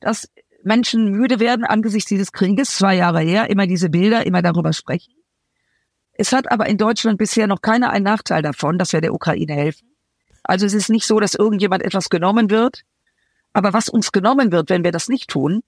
dass 0.00 0.28
Menschen 0.64 1.10
müde 1.10 1.40
werden 1.40 1.64
angesichts 1.64 2.08
dieses 2.08 2.32
Krieges, 2.32 2.76
zwei 2.76 2.94
Jahre 2.94 3.20
her, 3.20 3.50
immer 3.50 3.66
diese 3.66 3.88
Bilder, 3.90 4.26
immer 4.26 4.42
darüber 4.42 4.72
sprechen. 4.72 5.14
Es 6.12 6.32
hat 6.32 6.50
aber 6.52 6.66
in 6.66 6.76
Deutschland 6.76 7.18
bisher 7.18 7.46
noch 7.46 7.62
keiner 7.62 7.90
einen 7.90 8.04
Nachteil 8.04 8.42
davon, 8.42 8.78
dass 8.78 8.92
wir 8.92 9.00
der 9.00 9.14
Ukraine 9.14 9.54
helfen. 9.54 9.88
Also 10.44 10.66
es 10.66 10.74
ist 10.74 10.90
nicht 10.90 11.06
so, 11.06 11.20
dass 11.20 11.34
irgendjemand 11.34 11.82
etwas 11.82 12.10
genommen 12.10 12.50
wird. 12.50 12.82
Aber 13.52 13.72
was 13.72 13.88
uns 13.88 14.12
genommen 14.12 14.52
wird, 14.52 14.70
wenn 14.70 14.84
wir 14.84 14.92
das 14.92 15.08
nicht 15.08 15.30
tun, 15.30 15.62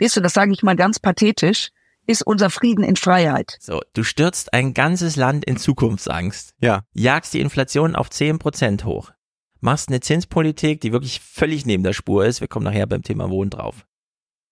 weißt 0.00 0.16
du, 0.16 0.20
das 0.20 0.34
sage 0.34 0.52
ich 0.52 0.62
mal 0.62 0.76
ganz 0.76 0.98
pathetisch, 0.98 1.70
ist 2.10 2.22
unser 2.22 2.50
Frieden 2.50 2.84
in 2.84 2.96
Freiheit. 2.96 3.56
So, 3.60 3.80
du 3.94 4.02
stürzt 4.02 4.52
ein 4.52 4.74
ganzes 4.74 5.16
Land 5.16 5.44
in 5.44 5.56
Zukunftsangst. 5.56 6.54
Ja. 6.60 6.82
Jagst 6.92 7.32
die 7.34 7.40
Inflation 7.40 7.96
auf 7.96 8.08
10% 8.08 8.84
hoch. 8.84 9.10
Machst 9.60 9.88
eine 9.88 10.00
Zinspolitik, 10.00 10.80
die 10.80 10.92
wirklich 10.92 11.20
völlig 11.20 11.66
neben 11.66 11.82
der 11.84 11.92
Spur 11.92 12.24
ist. 12.24 12.40
Wir 12.40 12.48
kommen 12.48 12.64
nachher 12.64 12.86
beim 12.86 13.02
Thema 13.02 13.30
Wohnen 13.30 13.50
drauf. 13.50 13.86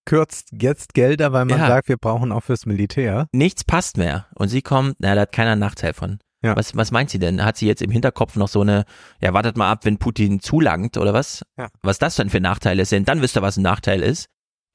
Kürzt 0.05 0.49
jetzt 0.53 0.95
Gelder, 0.95 1.33
weil 1.33 1.45
man 1.45 1.59
Ja. 1.61 1.67
sagt, 1.67 1.89
wir 1.89 1.97
brauchen 1.99 2.33
auch 2.33 2.43
fürs 2.43 2.65
Militär. 2.67 3.27
Nichts 3.33 3.65
passt 3.65 3.97
mehr. 3.99 4.27
Und 4.35 4.49
sie 4.49 4.63
kommt, 4.63 4.97
na, 5.01 5.15
da 5.15 5.23
hat 5.23 5.33
keiner 5.33 5.53
einen 5.53 5.61
Nachteil 5.61 5.93
von. 5.93 6.19
Ja. 6.43 6.57
Was, 6.57 6.77
was 6.77 6.93
meint 6.93 7.11
sie 7.11 7.19
denn? 7.19 7.45
Hat 7.45 7.57
sie 7.57 7.67
jetzt 7.67 7.83
im 7.83 7.91
Hinterkopf 7.91 8.37
noch 8.37 8.49
so 8.49 8.61
eine, 8.61 8.85
ja, 9.21 9.33
wartet 9.35 9.57
mal 9.57 9.71
ab, 9.71 9.85
wenn 9.85 9.99
Putin 9.99 10.41
zulangt 10.41 10.97
oder 10.97 11.13
was? 11.13 11.43
Ja. 11.59 11.69
Was 11.83 11.99
das 11.99 12.15
dann 12.17 12.31
für 12.31 12.41
Nachteile 12.41 12.85
sind, 12.85 13.09
dann 13.09 13.21
wisst 13.23 13.37
ihr, 13.37 13.43
was 13.43 13.57
ein 13.57 13.63
Nachteil 13.63 14.03
ist. 14.03 14.27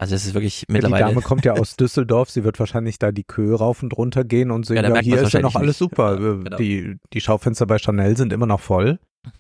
Also 0.04 0.16
es 0.16 0.26
ist 0.26 0.34
wirklich 0.34 0.62
Ja, 0.62 0.66
die 0.68 0.74
mittlerweile. 0.74 1.06
Dame 1.06 1.22
kommt 1.22 1.46
ja 1.46 1.54
aus 1.54 1.76
Düsseldorf, 1.78 2.30
sie 2.30 2.44
wird 2.44 2.60
wahrscheinlich 2.60 3.00
da 3.00 3.12
die 3.14 3.24
Köhe 3.24 3.56
rauf 3.56 3.82
und 3.84 3.96
runter 3.98 4.26
gehen 4.26 4.52
und 4.52 4.66
sehen, 4.66 4.84
Ja, 4.84 4.94
ja, 4.94 5.00
hier 5.02 5.22
ist 5.22 5.32
ja 5.34 5.40
noch 5.40 5.56
alles 5.56 5.78
super. 5.78 6.20
nicht. 6.20 6.44
genau. 6.44 6.58
Die, 6.58 6.98
die 7.14 7.22
Schaufenster 7.22 7.66
bei 7.66 7.78
Chanel 7.80 8.18
sind 8.18 8.34
immer 8.34 8.46
noch 8.46 8.60
voll. 8.60 9.00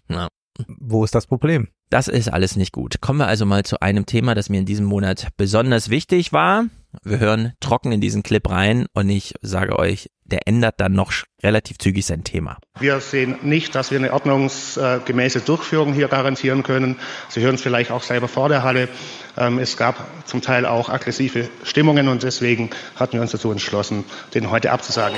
Ja. 0.10 0.30
Wo 0.80 1.04
ist 1.04 1.16
das 1.16 1.28
Problem? 1.28 1.68
Das 1.90 2.08
ist 2.08 2.32
alles 2.32 2.56
nicht 2.56 2.72
gut. 2.72 3.02
Kommen 3.02 3.20
wir 3.20 3.28
also 3.28 3.46
mal 3.46 3.64
zu 3.66 3.82
einem 3.82 4.06
Thema, 4.06 4.36
das 4.36 4.50
mir 4.50 4.60
in 4.60 4.66
diesem 4.66 4.86
Monat 4.86 5.28
besonders 5.36 5.90
wichtig 5.90 6.32
war. 6.32 6.66
Wir 7.04 7.20
hören 7.20 7.54
trocken 7.60 7.92
in 7.92 8.00
diesen 8.02 8.24
Clip 8.24 8.48
rein 8.50 8.86
und 8.94 9.10
ich 9.10 9.34
sage 9.42 9.78
euch, 9.78 10.10
der 10.24 10.48
ändert 10.48 10.76
dann 10.80 10.94
noch 10.94 11.12
relativ 11.44 11.78
zügig 11.78 12.06
sein 12.06 12.24
Thema. 12.24 12.58
Wir 12.80 13.00
sehen 13.00 13.38
nicht, 13.42 13.76
dass 13.76 13.92
wir 13.92 14.00
eine 14.00 14.14
ordnungsgemäße 14.14 15.42
Durchführung 15.42 15.94
hier 15.94 16.08
garantieren 16.08 16.64
können. 16.64 16.98
Sie 17.30 17.42
hören 17.42 17.56
es 17.56 17.62
vielleicht 17.62 17.92
auch 17.92 18.04
selber 18.04 18.28
vor 18.28 18.50
der 18.50 18.64
Halle. 18.64 18.88
Ähm, 19.38 19.60
Es 19.60 19.78
gab 19.78 20.08
zum 20.26 20.42
Teil 20.42 20.66
auch 20.66 20.90
aggressive 20.90 21.50
Stimmungen 21.64 22.08
und 22.08 22.24
deswegen 22.24 22.70
hatten 22.96 23.14
wir 23.14 23.22
uns 23.22 23.32
dazu 23.32 23.52
entschlossen, 23.52 24.04
den 24.34 24.50
heute 24.50 24.72
abzusagen. 24.72 25.18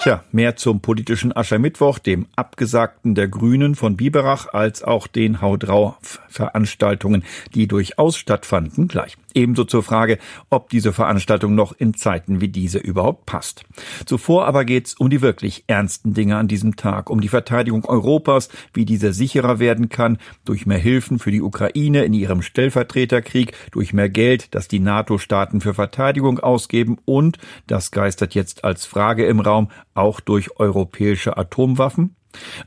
Tja, 0.00 0.24
mehr 0.32 0.56
zum 0.56 0.80
politischen 0.80 1.36
Aschermittwoch, 1.36 1.98
dem 1.98 2.26
Abgesagten 2.34 3.14
der 3.14 3.28
Grünen 3.28 3.74
von 3.74 3.98
Biberach, 3.98 4.46
als 4.50 4.82
auch 4.82 5.06
den 5.06 5.42
Hau 5.42 5.58
drauf 5.58 6.20
Veranstaltungen, 6.28 7.22
die 7.54 7.68
durchaus 7.68 8.16
stattfanden, 8.16 8.88
gleich. 8.88 9.18
Ebenso 9.34 9.64
zur 9.64 9.82
Frage, 9.82 10.18
ob 10.48 10.70
diese 10.70 10.92
Veranstaltung 10.92 11.54
noch 11.54 11.72
in 11.72 11.94
Zeiten 11.94 12.40
wie 12.40 12.48
diese 12.48 12.78
überhaupt 12.78 13.26
passt. 13.26 13.64
Zuvor 14.06 14.46
aber 14.46 14.64
geht's 14.64 14.94
um 14.94 15.10
die 15.10 15.22
wirklich 15.22 15.64
ernsten 15.66 16.14
Dinge 16.14 16.36
an 16.36 16.48
diesem 16.48 16.76
Tag, 16.76 17.10
um 17.10 17.20
die 17.20 17.28
Verteidigung 17.28 17.84
Europas, 17.84 18.48
wie 18.72 18.84
diese 18.84 19.12
sicherer 19.12 19.58
werden 19.58 19.88
kann, 19.88 20.18
durch 20.44 20.66
mehr 20.66 20.78
Hilfen 20.78 21.18
für 21.18 21.30
die 21.30 21.42
Ukraine 21.42 22.04
in 22.04 22.12
ihrem 22.12 22.42
Stellvertreterkrieg, 22.42 23.52
durch 23.72 23.92
mehr 23.92 24.08
Geld, 24.08 24.54
das 24.54 24.68
die 24.68 24.80
NATO-Staaten 24.80 25.60
für 25.60 25.74
Verteidigung 25.74 26.38
ausgeben 26.38 26.98
und, 27.04 27.38
das 27.66 27.90
geistert 27.90 28.34
jetzt 28.34 28.64
als 28.64 28.84
Frage 28.84 29.26
im 29.26 29.40
Raum, 29.40 29.70
auch 29.94 30.20
durch 30.20 30.58
europäische 30.58 31.36
Atomwaffen? 31.36 32.16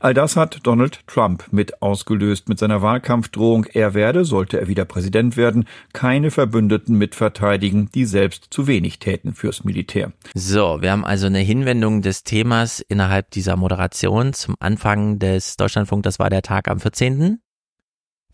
All 0.00 0.14
das 0.14 0.36
hat 0.36 0.60
Donald 0.64 1.06
Trump 1.06 1.46
mit 1.50 1.82
ausgelöst 1.82 2.48
mit 2.48 2.58
seiner 2.58 2.82
Wahlkampfdrohung, 2.82 3.64
er 3.72 3.94
werde, 3.94 4.24
sollte 4.24 4.60
er 4.60 4.68
wieder 4.68 4.84
Präsident 4.84 5.36
werden, 5.36 5.66
keine 5.92 6.30
Verbündeten 6.30 6.96
mitverteidigen, 6.96 7.90
die 7.94 8.04
selbst 8.04 8.48
zu 8.50 8.66
wenig 8.66 8.98
täten 8.98 9.34
fürs 9.34 9.64
Militär. 9.64 10.12
So, 10.34 10.78
wir 10.80 10.92
haben 10.92 11.04
also 11.04 11.26
eine 11.26 11.38
Hinwendung 11.38 12.02
des 12.02 12.24
Themas 12.24 12.80
innerhalb 12.80 13.30
dieser 13.30 13.56
Moderation 13.56 14.32
zum 14.32 14.56
Anfang 14.60 15.18
des 15.18 15.56
Deutschlandfunk, 15.56 16.02
das 16.02 16.18
war 16.18 16.30
der 16.30 16.42
Tag 16.42 16.68
am 16.68 16.80
14. 16.80 17.40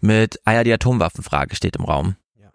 Mit, 0.00 0.40
ah 0.44 0.54
ja, 0.54 0.64
die 0.64 0.72
Atomwaffenfrage 0.72 1.54
steht 1.54 1.76
im 1.76 1.84
Raum. 1.84 2.16
Ja. 2.36 2.50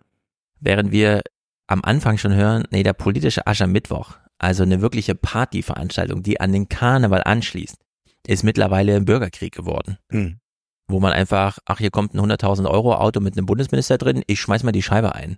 Während 0.59 0.91
wir 0.91 1.21
am 1.67 1.81
Anfang 1.83 2.17
schon 2.17 2.33
hören, 2.33 2.65
nee, 2.71 2.83
der 2.83 2.93
politische 2.93 3.45
Aschermittwoch, 3.45 4.17
also 4.37 4.63
eine 4.63 4.81
wirkliche 4.81 5.15
Partyveranstaltung, 5.15 6.23
die 6.23 6.39
an 6.39 6.51
den 6.51 6.69
Karneval 6.69 7.23
anschließt, 7.23 7.84
ist 8.27 8.43
mittlerweile 8.43 8.95
ein 8.95 9.05
Bürgerkrieg 9.05 9.53
geworden. 9.53 9.97
Hm. 10.11 10.39
Wo 10.87 10.99
man 10.99 11.13
einfach, 11.13 11.57
ach, 11.65 11.79
hier 11.79 11.89
kommt 11.91 12.13
ein 12.13 12.19
100.000 12.19 12.69
Euro 12.69 12.95
Auto 12.95 13.19
mit 13.19 13.35
einem 13.37 13.45
Bundesminister 13.47 13.97
drin, 13.97 14.23
ich 14.27 14.39
schmeiß 14.39 14.63
mal 14.63 14.71
die 14.71 14.83
Scheibe 14.83 15.15
ein. 15.15 15.37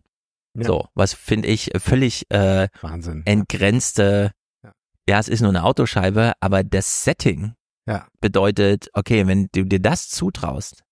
Ja. 0.55 0.63
So, 0.65 0.87
was 0.93 1.13
finde 1.13 1.47
ich 1.47 1.71
völlig 1.77 2.29
äh, 2.31 2.67
Wahnsinn. 2.81 3.21
entgrenzte, 3.25 4.31
Ja. 4.63 4.71
ja, 5.07 5.19
es 5.19 5.27
ist 5.29 5.41
nur 5.41 5.49
eine 5.49 5.63
Autoscheibe, 5.63 6.33
aber 6.41 6.63
das 6.63 7.03
Setting 7.03 7.53
Ja. 7.87 8.07
bedeutet, 8.19 8.89
okay, 8.93 9.25
wenn 9.27 9.47
du 9.53 9.63
dir 9.65 9.79
das 9.79 10.09
zutraust, 10.09 10.83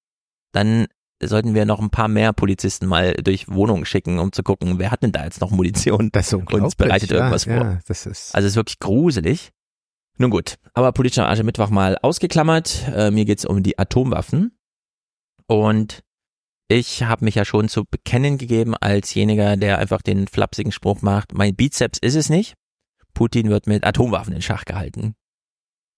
dann 0.53 0.87
sollten 1.23 1.53
wir 1.55 1.65
noch 1.65 1.79
ein 1.79 1.89
paar 1.89 2.07
mehr 2.07 2.31
Polizisten 2.33 2.85
mal 2.85 3.13
durch 3.13 3.47
Wohnungen 3.49 3.85
schicken, 3.85 4.19
um 4.19 4.31
zu 4.31 4.43
gucken, 4.43 4.79
wer 4.79 4.91
hat 4.91 5.01
denn 5.03 5.11
da 5.11 5.23
jetzt 5.25 5.41
noch 5.41 5.49
Munition 5.51 6.09
Das 6.11 6.27
ist 6.27 6.33
und 6.33 6.77
bereitet 6.77 7.09
ja, 7.09 7.17
irgendwas 7.17 7.45
ja, 7.45 7.57
vor. 7.57 7.79
Das 7.87 8.05
ist, 8.05 8.35
Also 8.35 8.45
es 8.45 8.51
ist 8.53 8.55
wirklich 8.57 8.79
gruselig. 8.79 9.51
Nun 10.17 10.31
gut, 10.31 10.57
aber 10.73 10.91
politischer 10.93 11.27
Aschermittwoch 11.27 11.69
mal 11.69 11.97
ausgeklammert. 12.01 12.87
Äh, 12.93 13.11
mir 13.11 13.25
geht's 13.25 13.45
um 13.45 13.63
die 13.63 13.77
Atomwaffen. 13.77 14.57
Und 15.47 16.03
ich 16.67 17.03
habe 17.03 17.25
mich 17.25 17.35
ja 17.35 17.45
schon 17.45 17.69
zu 17.69 17.85
bekennen 17.85 18.37
gegeben 18.37 18.75
als 18.75 19.13
jeniger, 19.13 19.57
der 19.57 19.77
einfach 19.77 20.01
den 20.01 20.27
flapsigen 20.27 20.71
Spruch 20.71 21.01
macht, 21.01 21.33
mein 21.33 21.55
Bizeps 21.55 21.99
ist 21.99 22.15
es 22.15 22.29
nicht. 22.29 22.55
Putin 23.13 23.49
wird 23.49 23.67
mit 23.67 23.85
Atomwaffen 23.85 24.33
in 24.33 24.41
Schach 24.41 24.65
gehalten. 24.65 25.15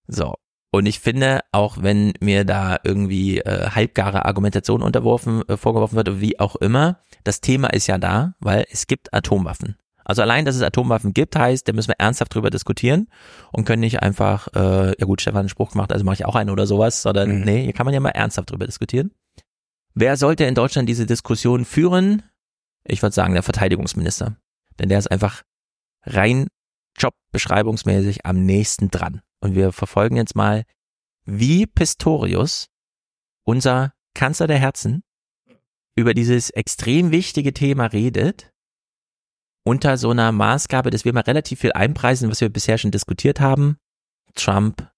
So. 0.07 0.35
Und 0.72 0.85
ich 0.85 0.99
finde, 0.99 1.39
auch 1.53 1.77
wenn 1.81 2.14
mir 2.19 2.44
da 2.44 2.77
irgendwie 2.84 3.39
äh, 3.39 3.69
halbgare 3.69 4.26
Argumentation 4.26 4.84
unterworfen, 4.84 5.48
äh, 5.48 5.56
vorgeworfen 5.56 5.95
wird, 5.95 6.19
wie 6.19 6.39
auch 6.39 6.57
immer, 6.57 7.02
das 7.23 7.39
Thema 7.39 7.69
ist 7.69 7.88
ja 7.88 7.98
da, 7.98 8.35
weil 8.39 8.65
es 8.69 8.85
gibt 8.88 9.14
Atomwaffen. 9.14 9.77
Also 10.08 10.22
allein, 10.22 10.46
dass 10.46 10.56
es 10.56 10.62
Atomwaffen 10.62 11.14
gibt, 11.14 11.36
heißt, 11.36 11.68
da 11.68 11.74
müssen 11.74 11.90
wir 11.90 12.00
ernsthaft 12.00 12.34
drüber 12.34 12.50
diskutieren 12.50 13.10
und 13.52 13.66
können 13.66 13.82
nicht 13.82 14.02
einfach, 14.02 14.48
äh, 14.56 14.98
ja 14.98 15.06
gut, 15.06 15.20
Stefan 15.20 15.40
hat 15.40 15.42
einen 15.42 15.50
Spruch 15.50 15.72
gemacht, 15.72 15.92
also 15.92 16.06
mache 16.06 16.16
ich 16.16 16.26
auch 16.26 16.36
einen 16.36 16.50
oder 16.50 16.66
sowas, 16.66 17.02
sondern 17.02 17.40
Mhm. 17.40 17.44
nee, 17.44 17.64
hier 17.64 17.74
kann 17.74 17.86
man 17.86 17.94
ja 17.94 18.00
mal 18.00 18.12
ernsthaft 18.12 18.50
drüber 18.50 18.66
diskutieren. 18.66 19.12
Wer 19.94 20.16
sollte 20.16 20.46
in 20.46 20.56
Deutschland 20.56 20.88
diese 20.88 21.06
Diskussion 21.06 21.66
führen? 21.66 22.24
Ich 22.86 23.02
würde 23.02 23.14
sagen, 23.14 23.34
der 23.34 23.44
Verteidigungsminister. 23.44 24.38
Denn 24.80 24.88
der 24.88 25.00
ist 25.00 25.12
einfach 25.12 25.44
rein 26.04 26.48
jobbeschreibungsmäßig 26.98 28.26
am 28.26 28.46
nächsten 28.46 28.90
dran. 28.90 29.22
Und 29.42 29.56
wir 29.56 29.74
verfolgen 29.74 30.16
jetzt 30.16 30.38
mal, 30.38 30.64
wie 31.26 31.66
Pistorius, 31.66 32.68
unser 33.44 33.92
Kanzler 34.14 34.48
der 34.48 34.60
Herzen, 34.60 35.04
über 35.96 36.14
dieses 36.14 36.50
extrem 36.52 37.12
wichtige 37.12 37.54
Thema 37.54 37.88
redet, 37.88 38.54
unter 39.68 39.98
so 39.98 40.11
einer 40.11 40.31
Maßgabe, 40.31 40.89
dass 40.89 41.06
wir 41.06 41.14
mal 41.14 41.22
relativ 41.22 41.60
viel 41.60 41.73
einpreisen, 41.73 42.31
was 42.31 42.41
wir 42.41 42.49
bisher 42.49 42.77
schon 42.77 42.91
diskutiert 42.91 43.39
haben. 43.39 43.77
Trump, 44.34 44.89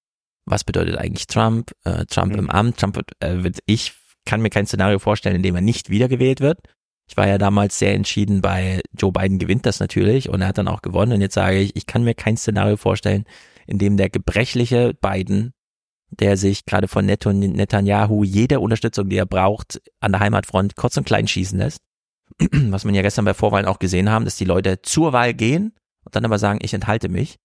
was 0.46 0.64
bedeutet 0.64 0.98
eigentlich 0.98 1.28
Trump? 1.28 1.72
Äh, 1.86 2.06
Trump 2.06 2.36
im 2.36 2.50
Amt, 2.50 2.78
Trump 2.78 2.96
wird, 2.96 3.12
äh, 3.20 3.44
wird, 3.44 3.60
ich 3.66 3.94
kann 4.26 4.42
mir 4.42 4.50
kein 4.50 4.68
Szenario 4.68 5.00
vorstellen, 5.00 5.36
in 5.36 5.44
dem 5.44 5.56
er 5.56 5.62
nicht 5.62 5.90
wiedergewählt 5.90 6.40
wird. 6.40 6.60
Ich 7.10 7.18
war 7.18 7.28
ja 7.28 7.40
damals 7.40 7.80
sehr 7.80 7.96
entschieden 7.96 8.42
bei 8.42 8.82
Joe 8.96 9.12
Biden 9.12 9.40
gewinnt 9.40 9.66
das 9.66 9.80
natürlich 9.80 10.30
und 10.30 10.42
er 10.42 10.50
hat 10.50 10.60
dann 10.60 10.68
auch 10.68 10.84
gewonnen 10.84 11.14
und 11.14 11.22
jetzt 11.22 11.34
sage 11.34 11.58
ich, 11.58 11.76
ich 11.76 11.88
kann 11.88 12.04
mir 12.04 12.14
kein 12.14 12.38
Szenario 12.38 12.78
vorstellen, 12.78 13.26
in 13.66 13.80
dem 13.80 13.98
der 13.98 14.12
gebrechliche 14.12 14.94
Biden, 14.94 15.54
der 16.12 16.38
sich 16.38 16.66
gerade 16.66 16.88
von 16.88 17.08
Netan- 17.08 17.54
Netanyahu 17.54 18.24
jede 18.24 18.60
Unterstützung, 18.60 19.10
die 19.10 19.18
er 19.18 19.26
braucht, 19.26 19.82
an 20.00 20.12
der 20.12 20.22
Heimatfront 20.22 20.76
kurz 20.76 20.96
und 20.98 21.06
klein 21.06 21.28
schießen 21.28 21.58
lässt. 21.58 21.82
Was 22.52 22.86
man 22.86 22.96
ja 22.96 23.02
gestern 23.02 23.26
bei 23.26 23.34
Vorwahlen 23.34 23.66
auch 23.66 23.80
gesehen 23.80 24.10
haben, 24.10 24.26
dass 24.26 24.38
die 24.38 24.46
Leute 24.46 24.82
zur 24.82 25.14
Wahl 25.14 25.34
gehen 25.34 25.74
und 26.06 26.16
dann 26.16 26.26
aber 26.26 26.40
sagen, 26.40 26.60
ich 26.62 26.74
enthalte 26.74 27.10
mich. 27.10 27.38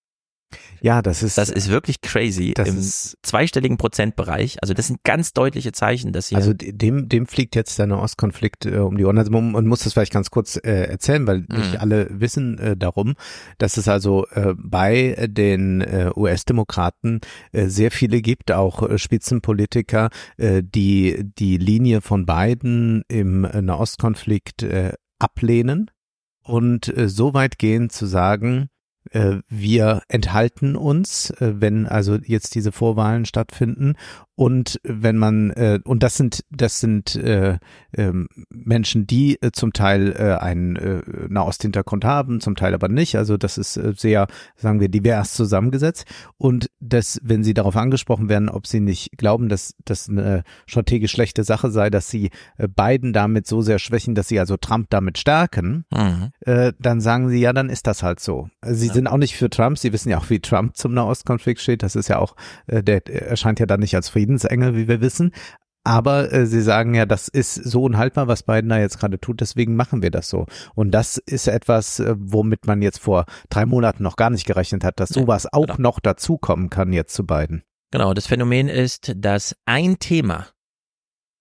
Ja, 0.81 1.01
das 1.03 1.23
ist, 1.23 1.39
Das 1.39 1.49
ist 1.51 1.69
wirklich 1.71 2.01
crazy 2.03 2.53
Das 2.55 2.69
im 2.69 2.79
ist- 2.79 3.17
zweistelligen 3.23 3.77
Prozentbereich. 3.79 4.59
Also 4.63 4.75
das 4.75 4.87
sind 4.89 5.03
ganz 5.05 5.33
deutliche 5.33 5.73
Zeichen, 5.73 6.13
dass 6.13 6.29
hier 6.29 6.39
Also 6.39 6.53
dem, 6.55 7.09
dem 7.09 7.27
fliegt 7.27 7.55
jetzt 7.57 7.79
der 7.79 7.87
Nahostkonflikt 7.87 8.67
äh, 8.67 8.77
um 8.79 8.97
die 8.97 9.05
Ohren. 9.05 9.19
Also 9.19 9.31
man, 9.31 9.67
muss 9.67 9.81
das 9.85 9.93
vielleicht 9.95 10.13
ganz 10.13 10.31
kurz 10.31 10.57
äh, 10.57 10.85
erzählen, 10.89 11.27
weil 11.27 11.39
nicht 11.49 11.73
Mhm. 11.75 11.79
alle 11.81 12.09
wissen 12.21 12.59
äh, 12.59 12.77
darum, 12.77 13.15
dass 13.59 13.77
es 13.77 13.89
also 13.89 14.27
äh, 14.33 14.55
bei 14.59 15.27
den 15.29 15.81
äh, 15.81 16.11
US-Demokraten 16.15 17.21
äh, 17.53 17.67
sehr 17.69 17.91
viele 17.91 18.21
gibt, 18.21 18.53
auch 18.53 18.83
äh, 18.89 18.99
Spitzenpolitiker, 18.99 20.11
äh, 20.37 20.63
die 20.63 21.25
die 21.39 21.57
Linie 21.57 22.01
von 22.01 22.27
Biden 22.27 23.03
im 23.09 23.45
äh, 23.45 23.63
Nahostkonflikt 23.63 24.63
äh, 24.63 24.93
ablehnen 25.19 25.91
und 26.43 26.95
äh, 26.97 27.09
so 27.09 27.33
weit 27.35 27.59
gehen 27.59 27.89
zu 27.91 28.07
sagen, 28.07 28.69
wir 29.49 30.03
enthalten 30.09 30.77
uns, 30.77 31.31
äh, 31.31 31.55
wenn 31.59 31.87
also 31.87 32.17
jetzt 32.17 32.55
diese 32.55 32.73
Vorwahlen 32.73 33.25
stattfinden 33.27 33.95
und 34.37 34.81
wenn 34.83 35.17
man 35.17 35.51
äh, 35.51 35.79
und 35.85 36.03
das 36.03 36.17
sind 36.17 36.41
das 36.51 36.81
sind 36.81 37.15
äh, 37.15 37.59
ähm, 37.97 38.27
Menschen, 38.51 39.07
die 39.07 39.41
äh, 39.41 39.53
zum 39.53 39.73
Teil 39.73 40.13
äh, 40.19 40.35
einen 40.43 40.75
äh, 40.75 41.03
Nahosthintergrund 41.29 42.05
haben, 42.05 42.41
zum 42.41 42.57
Teil 42.57 42.75
aber 42.75 42.89
nicht. 42.89 43.17
Also 43.17 43.37
das 43.37 43.59
ist 43.59 43.77
äh, 43.77 43.93
sehr, 43.97 44.27
sagen 44.57 44.81
wir, 44.81 44.89
divers 44.89 45.35
zusammengesetzt. 45.35 46.07
Und 46.37 46.69
das, 46.81 47.21
wenn 47.23 47.45
sie 47.45 47.55
darauf 47.55 47.77
angesprochen 47.77 48.29
werden, 48.29 48.49
ob 48.49 48.67
sie 48.67 48.81
nicht 48.81 49.17
glauben, 49.17 49.49
dass 49.49 49.75
das 49.85 50.09
eine 50.09 50.43
strategisch 50.67 51.13
schlechte 51.13 51.45
Sache 51.45 51.71
sei, 51.71 51.89
dass 51.91 52.11
sie 52.11 52.31
äh, 52.59 52.67
Biden 52.67 53.13
damit 53.13 53.47
so 53.47 53.63
sehr 53.63 53.79
schwächen, 53.79 54.17
dass 54.17 54.27
sie 54.27 54.41
also 54.41 54.57
Trump 54.57 54.89
damit 54.91 55.19
stärken, 55.19 55.85
Mhm. 55.95 56.31
äh, 56.41 56.73
dann 56.81 57.01
sagen 57.01 57.29
sie, 57.29 57.39
ja, 57.39 57.53
dann 57.53 57.69
ist 57.71 57.87
das 57.87 58.03
halt 58.03 58.19
so. 58.19 58.49
Also 58.61 58.81
Sie 58.95 58.99
sind 58.99 59.09
auch 59.09 59.17
nicht 59.17 59.37
für 59.37 59.51
Trump, 59.51 59.77
sie 59.79 59.93
wissen 59.93 60.11
ja 60.11 60.19
auch, 60.19 60.31
wie 60.31 60.41
Trump 60.41 60.77
zum 60.77 60.95
Nahostkonflikt 60.95 61.61
steht. 61.61 61.83
Das 61.83 61.97
ist 61.97 62.09
ja 62.09 62.19
auch, 62.19 62.37
äh, 62.67 62.83
der 62.83 63.07
erscheint 63.07 63.61
ja 63.61 63.67
dann 63.67 63.81
nicht 63.81 63.95
als 63.97 64.09
Friedensengel, 64.09 64.77
wie 64.77 64.89
wir 64.89 65.01
wissen. 65.01 65.33
Aber 65.85 66.33
äh, 66.33 66.47
sie 66.47 66.63
sagen 66.63 66.95
ja, 66.95 67.05
das 67.05 67.29
ist 67.29 67.55
so 67.55 67.83
unhaltbar, 67.83 68.27
was 68.27 68.45
Biden 68.45 68.71
da 68.71 68.79
jetzt 68.79 68.99
gerade 68.99 69.21
tut, 69.21 69.41
deswegen 69.41 69.77
machen 69.77 70.03
wir 70.03 70.11
das 70.11 70.29
so. 70.31 70.47
Und 70.75 70.93
das 70.93 71.19
ist 71.19 71.47
etwas, 71.47 72.01
äh, 72.01 72.15
womit 72.17 72.67
man 72.67 72.81
jetzt 72.81 73.01
vor 73.01 73.27
drei 73.51 73.67
Monaten 73.67 74.03
noch 74.03 74.17
gar 74.17 74.31
nicht 74.31 74.47
gerechnet 74.47 74.83
hat, 74.83 74.99
dass 74.99 75.11
sowas 75.11 75.53
auch 75.53 75.67
genau. 75.67 75.91
noch 75.91 76.01
dazukommen 76.01 76.71
kann 76.71 76.93
jetzt 76.93 77.15
zu 77.15 77.27
Biden. 77.27 77.65
Genau, 77.91 78.15
das 78.15 78.27
Phänomen 78.27 78.69
ist, 78.69 79.13
dass 79.17 79.57
ein 79.67 79.99
Thema 79.99 80.47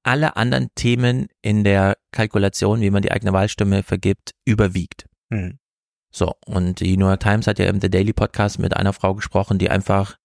alle 0.03 0.35
anderen 0.35 0.67
Themen 0.75 1.27
in 1.41 1.63
der 1.63 1.97
Kalkulation, 2.11 2.81
wie 2.81 2.89
man 2.89 3.01
die 3.01 3.11
eigene 3.11 3.31
Wahlstimme 3.31 3.83
vergibt, 3.83 4.31
überwiegt. 4.45 5.07
Mhm. 5.29 5.59
So, 6.15 6.35
und 6.45 6.79
die 6.79 6.95
New 6.95 7.07
York 7.07 7.21
Times 7.21 7.47
hat 7.47 7.57
ja 7.57 7.65
im 7.65 7.81
The 7.81 7.89
Daily 7.89 8.13
Podcast 8.13 8.59
mit 8.59 8.77
einer 8.77 8.93
Frau 8.93 9.15
gesprochen, 9.15 9.57
die 9.57 9.71
einfach 9.71 10.17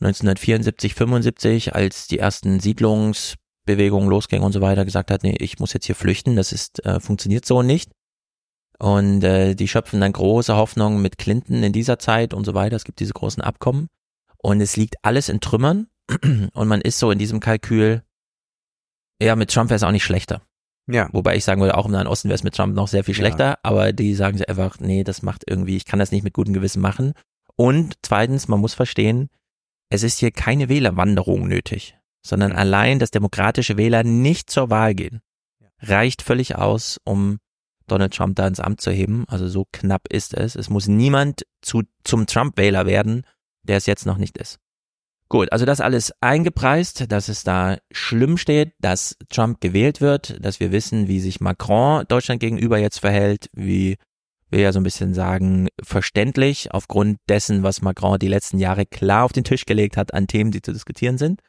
1974, 0.00 0.94
75, 0.94 1.74
als 1.74 2.06
die 2.06 2.20
ersten 2.20 2.60
Siedlungsbewegungen 2.60 4.08
losgingen 4.08 4.44
und 4.44 4.52
so 4.52 4.60
weiter, 4.60 4.84
gesagt 4.84 5.10
hat, 5.10 5.24
nee, 5.24 5.36
ich 5.38 5.58
muss 5.58 5.72
jetzt 5.72 5.86
hier 5.86 5.96
flüchten, 5.96 6.36
das 6.36 6.52
ist, 6.52 6.84
äh, 6.86 7.00
funktioniert 7.00 7.44
so 7.44 7.62
nicht. 7.62 7.90
Und 8.78 9.22
äh, 9.24 9.54
die 9.54 9.68
schöpfen 9.68 10.00
dann 10.00 10.12
große 10.12 10.54
Hoffnungen 10.54 11.02
mit 11.02 11.18
Clinton 11.18 11.62
in 11.62 11.72
dieser 11.72 11.98
Zeit 11.98 12.34
und 12.34 12.44
so 12.44 12.54
weiter. 12.54 12.76
Es 12.76 12.84
gibt 12.84 13.00
diese 13.00 13.12
großen 13.12 13.42
Abkommen. 13.42 13.88
Und 14.38 14.60
es 14.60 14.76
liegt 14.76 14.96
alles 15.02 15.28
in 15.28 15.40
Trümmern. 15.40 15.88
Und 16.52 16.68
man 16.68 16.80
ist 16.80 16.98
so 16.98 17.10
in 17.10 17.18
diesem 17.18 17.38
Kalkül, 17.38 18.02
ja, 19.20 19.36
mit 19.36 19.52
Trump 19.52 19.70
wäre 19.70 19.76
es 19.76 19.84
auch 19.84 19.92
nicht 19.92 20.04
schlechter. 20.04 20.42
Ja. 20.88 21.08
Wobei 21.12 21.36
ich 21.36 21.44
sagen 21.44 21.60
würde, 21.60 21.76
auch 21.76 21.86
im 21.86 21.92
Nahen 21.92 22.06
Osten 22.06 22.28
wäre 22.28 22.34
es 22.34 22.42
mit 22.44 22.54
Trump 22.54 22.74
noch 22.74 22.88
sehr 22.88 23.04
viel 23.04 23.14
Ja. 23.14 23.18
schlechter, 23.20 23.58
aber 23.62 23.92
die 23.92 24.14
sagen 24.14 24.36
sie 24.38 24.48
einfach, 24.48 24.78
nee, 24.80 25.04
das 25.04 25.22
macht 25.22 25.44
irgendwie, 25.46 25.76
ich 25.76 25.84
kann 25.84 25.98
das 25.98 26.10
nicht 26.12 26.24
mit 26.24 26.34
gutem 26.34 26.54
Gewissen 26.54 26.82
machen. 26.82 27.12
Und 27.56 27.94
zweitens, 28.02 28.48
man 28.48 28.60
muss 28.60 28.74
verstehen, 28.74 29.28
es 29.90 30.02
ist 30.02 30.18
hier 30.18 30.30
keine 30.30 30.68
Wählerwanderung 30.68 31.46
nötig, 31.46 31.96
sondern 32.26 32.52
allein, 32.52 32.98
dass 32.98 33.10
demokratische 33.10 33.76
Wähler 33.76 34.04
nicht 34.04 34.50
zur 34.50 34.70
Wahl 34.70 34.94
gehen, 34.94 35.20
reicht 35.80 36.22
völlig 36.22 36.56
aus, 36.56 36.98
um 37.04 37.38
Donald 37.86 38.14
Trump 38.14 38.36
da 38.36 38.46
ins 38.46 38.60
Amt 38.60 38.80
zu 38.80 38.90
heben. 38.90 39.24
Also 39.28 39.48
so 39.48 39.66
knapp 39.70 40.08
ist 40.08 40.34
es. 40.34 40.56
Es 40.56 40.70
muss 40.70 40.88
niemand 40.88 41.42
zu, 41.60 41.82
zum 42.04 42.26
Trump-Wähler 42.26 42.86
werden, 42.86 43.26
der 43.64 43.76
es 43.76 43.86
jetzt 43.86 44.06
noch 44.06 44.16
nicht 44.18 44.38
ist. 44.38 44.58
Gut, 45.32 45.50
also 45.50 45.64
das 45.64 45.80
alles 45.80 46.12
eingepreist, 46.20 47.10
dass 47.10 47.30
es 47.30 47.42
da 47.42 47.78
schlimm 47.90 48.36
steht, 48.36 48.74
dass 48.80 49.16
Trump 49.30 49.62
gewählt 49.62 50.02
wird, 50.02 50.36
dass 50.44 50.60
wir 50.60 50.72
wissen, 50.72 51.08
wie 51.08 51.20
sich 51.20 51.40
Macron 51.40 52.04
Deutschland 52.06 52.38
gegenüber 52.38 52.76
jetzt 52.76 52.98
verhält, 52.98 53.48
wie 53.54 53.96
wir 54.50 54.60
ja 54.60 54.72
so 54.72 54.78
ein 54.78 54.82
bisschen 54.82 55.14
sagen, 55.14 55.68
verständlich 55.82 56.74
aufgrund 56.74 57.16
dessen, 57.30 57.62
was 57.62 57.80
Macron 57.80 58.18
die 58.18 58.28
letzten 58.28 58.58
Jahre 58.58 58.84
klar 58.84 59.24
auf 59.24 59.32
den 59.32 59.44
Tisch 59.44 59.64
gelegt 59.64 59.96
hat 59.96 60.12
an 60.12 60.26
Themen, 60.26 60.50
die 60.50 60.60
zu 60.60 60.74
diskutieren 60.74 61.16
sind. 61.16 61.40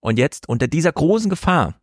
Und 0.00 0.18
jetzt 0.18 0.48
unter 0.48 0.66
dieser 0.66 0.90
großen 0.90 1.30
Gefahr, 1.30 1.78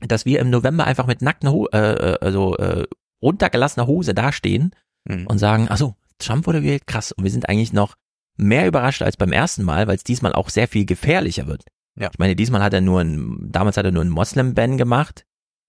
dass 0.00 0.24
wir 0.24 0.40
im 0.40 0.50
November 0.50 0.84
einfach 0.84 1.06
mit 1.06 1.22
nackter, 1.22 1.52
Ho 1.52 1.68
äh, 1.68 1.78
äh, 1.78 2.18
also 2.20 2.56
äh, 2.56 2.88
runtergelassener 3.22 3.86
Hose 3.86 4.14
dastehen 4.14 4.72
mhm. 5.04 5.28
und 5.28 5.38
sagen, 5.38 5.68
ach 5.70 5.76
so, 5.76 5.94
Trump 6.18 6.44
wurde 6.48 6.60
gewählt, 6.60 6.88
krass. 6.88 7.12
Und 7.12 7.22
wir 7.22 7.30
sind 7.30 7.48
eigentlich 7.48 7.72
noch 7.72 7.94
mehr 8.36 8.66
überrascht 8.66 9.02
als 9.02 9.16
beim 9.16 9.32
ersten 9.32 9.62
Mal, 9.62 9.86
weil 9.86 9.96
es 9.96 10.04
diesmal 10.04 10.32
auch 10.32 10.48
sehr 10.48 10.68
viel 10.68 10.86
gefährlicher 10.86 11.46
wird. 11.46 11.64
Ja. 11.98 12.10
Ich 12.12 12.18
meine, 12.18 12.36
diesmal 12.36 12.62
hat 12.62 12.74
er 12.74 12.80
nur 12.80 13.00
ein, 13.00 13.38
damals 13.50 13.76
hat 13.76 13.84
er 13.84 13.92
nur 13.92 14.04
ein 14.04 14.10
Moslem-Ban 14.10 14.76
gemacht 14.76 15.25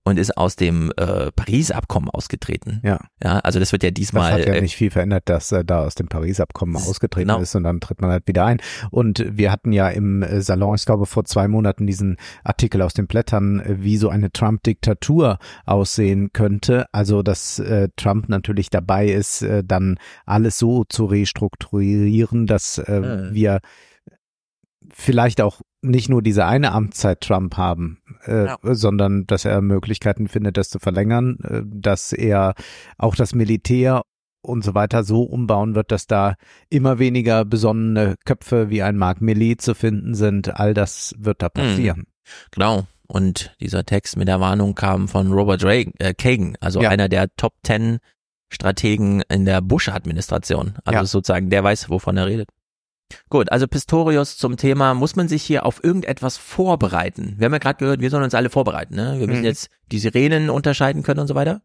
und 0.07 0.17
ist 0.17 0.37
aus 0.37 0.55
dem 0.55 0.93
äh, 0.95 1.31
Paris-Abkommen 1.33 2.09
ausgetreten. 2.09 2.79
Ja. 2.83 2.99
Ja, 3.21 3.39
also 3.39 3.59
das 3.59 3.73
wird 3.73 3.83
ja 3.83 3.91
diesmal. 3.91 4.31
Das 4.31 4.39
hat 4.39 4.47
ja 4.47 4.53
äh, 4.53 4.61
nicht 4.61 4.77
viel 4.77 4.89
verändert, 4.89 5.23
dass 5.25 5.51
er 5.51 5.65
da 5.65 5.83
aus 5.83 5.95
dem 5.95 6.07
Paris-Abkommen 6.07 6.77
ausgetreten 6.77 7.27
genau. 7.27 7.41
ist 7.41 7.55
und 7.55 7.63
dann 7.63 7.81
tritt 7.81 7.99
man 7.99 8.11
halt 8.11 8.25
wieder 8.25 8.45
ein. 8.45 8.61
Und 8.89 9.25
wir 9.29 9.51
hatten 9.51 9.73
ja 9.73 9.89
im 9.89 10.23
äh, 10.23 10.41
Salon, 10.41 10.75
ich 10.75 10.85
glaube 10.85 11.07
vor 11.07 11.25
zwei 11.25 11.49
Monaten 11.49 11.85
diesen 11.87 12.15
Artikel 12.45 12.81
aus 12.81 12.93
den 12.93 13.07
Blättern, 13.07 13.59
äh, 13.59 13.75
wie 13.79 13.97
so 13.97 14.07
eine 14.07 14.31
Trump-Diktatur 14.31 15.39
aussehen 15.65 16.31
könnte. 16.31 16.85
Also 16.93 17.21
dass 17.21 17.59
äh, 17.59 17.89
Trump 17.97 18.29
natürlich 18.29 18.69
dabei 18.69 19.07
ist, 19.07 19.41
äh, 19.41 19.61
dann 19.65 19.99
alles 20.25 20.57
so 20.57 20.85
zu 20.85 21.03
restrukturieren, 21.03 22.47
dass 22.47 22.77
äh, 22.77 22.99
mhm. 23.01 23.33
wir 23.33 23.59
vielleicht 24.93 25.41
auch 25.41 25.59
nicht 25.81 26.09
nur 26.09 26.21
diese 26.21 26.45
eine 26.45 26.71
Amtszeit 26.71 27.21
Trump 27.21 27.57
haben, 27.57 27.99
äh, 28.25 28.45
ja. 28.45 28.57
sondern 28.61 29.27
dass 29.27 29.45
er 29.45 29.61
Möglichkeiten 29.61 30.27
findet, 30.27 30.57
das 30.57 30.69
zu 30.69 30.79
verlängern, 30.79 31.37
äh, 31.43 31.61
dass 31.65 32.13
er 32.13 32.55
auch 32.97 33.15
das 33.15 33.35
Militär 33.35 34.01
und 34.41 34.63
so 34.63 34.73
weiter 34.73 35.03
so 35.03 35.23
umbauen 35.23 35.75
wird, 35.75 35.91
dass 35.91 36.07
da 36.07 36.35
immer 36.69 36.99
weniger 36.99 37.45
besonnene 37.45 38.15
Köpfe 38.25 38.69
wie 38.69 38.81
ein 38.81 38.97
Mark 38.97 39.21
Milley 39.21 39.57
zu 39.57 39.75
finden 39.75 40.15
sind. 40.15 40.59
All 40.59 40.73
das 40.73 41.13
wird 41.17 41.41
da 41.41 41.49
passieren. 41.49 41.99
Mhm. 41.99 42.05
Genau. 42.51 42.87
Und 43.07 43.55
dieser 43.61 43.85
Text 43.85 44.17
mit 44.17 44.27
der 44.27 44.39
Warnung 44.39 44.75
kam 44.75 45.07
von 45.07 45.31
Robert 45.31 45.63
Reagan, 45.63 45.93
äh, 45.99 46.13
Kagan, 46.13 46.57
also 46.59 46.81
ja. 46.81 46.89
einer 46.89 47.07
der 47.07 47.27
Top 47.35 47.53
Ten 47.63 47.99
Strategen 48.49 49.23
in 49.29 49.45
der 49.45 49.61
Bush-Administration. 49.61 50.75
Also 50.85 50.99
ja. 50.99 51.05
sozusagen, 51.05 51.49
der 51.49 51.63
weiß, 51.63 51.89
wovon 51.89 52.17
er 52.17 52.27
redet. 52.27 52.49
Gut, 53.29 53.51
also 53.51 53.67
Pistorius 53.67 54.37
zum 54.37 54.57
Thema, 54.57 54.93
muss 54.93 55.15
man 55.15 55.27
sich 55.27 55.43
hier 55.43 55.65
auf 55.65 55.83
irgendetwas 55.83 56.37
vorbereiten? 56.37 57.35
Wir 57.37 57.45
haben 57.45 57.53
ja 57.53 57.59
gerade 57.59 57.79
gehört, 57.79 58.01
wir 58.01 58.09
sollen 58.09 58.23
uns 58.23 58.35
alle 58.35 58.49
vorbereiten. 58.49 58.95
Ne? 58.95 59.15
Wir 59.19 59.27
müssen 59.27 59.39
mhm. 59.39 59.45
jetzt 59.45 59.69
die 59.91 59.99
Sirenen 59.99 60.49
unterscheiden 60.49 61.03
können 61.03 61.19
und 61.19 61.27
so 61.27 61.35
weiter. 61.35 61.61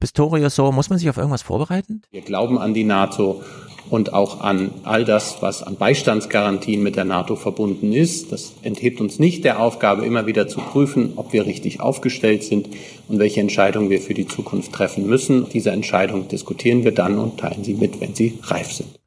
Pistorius 0.00 0.54
so, 0.54 0.72
muss 0.72 0.90
man 0.90 0.98
sich 0.98 1.08
auf 1.08 1.16
irgendwas 1.16 1.42
vorbereiten? 1.42 2.02
Wir 2.10 2.22
glauben 2.22 2.58
an 2.58 2.74
die 2.74 2.84
NATO 2.84 3.42
und 3.88 4.14
auch 4.14 4.40
an 4.40 4.70
all 4.84 5.04
das, 5.04 5.36
was 5.42 5.62
an 5.62 5.76
Beistandsgarantien 5.76 6.82
mit 6.82 6.96
der 6.96 7.04
NATO 7.04 7.36
verbunden 7.36 7.92
ist. 7.92 8.32
Das 8.32 8.54
enthebt 8.62 9.00
uns 9.00 9.18
nicht 9.18 9.44
der 9.44 9.60
Aufgabe, 9.60 10.04
immer 10.06 10.26
wieder 10.26 10.48
zu 10.48 10.60
prüfen, 10.60 11.12
ob 11.16 11.32
wir 11.32 11.46
richtig 11.46 11.80
aufgestellt 11.80 12.42
sind 12.42 12.68
und 13.08 13.18
welche 13.18 13.40
Entscheidungen 13.40 13.90
wir 13.90 14.00
für 14.00 14.14
die 14.14 14.26
Zukunft 14.26 14.72
treffen 14.72 15.06
müssen. 15.06 15.48
Diese 15.50 15.70
Entscheidungen 15.70 16.26
diskutieren 16.26 16.84
wir 16.84 16.92
dann 16.92 17.18
und 17.18 17.38
teilen 17.38 17.64
sie 17.64 17.74
mit, 17.74 18.00
wenn 18.00 18.14
sie 18.14 18.38
reif 18.42 18.72
sind. 18.72 19.01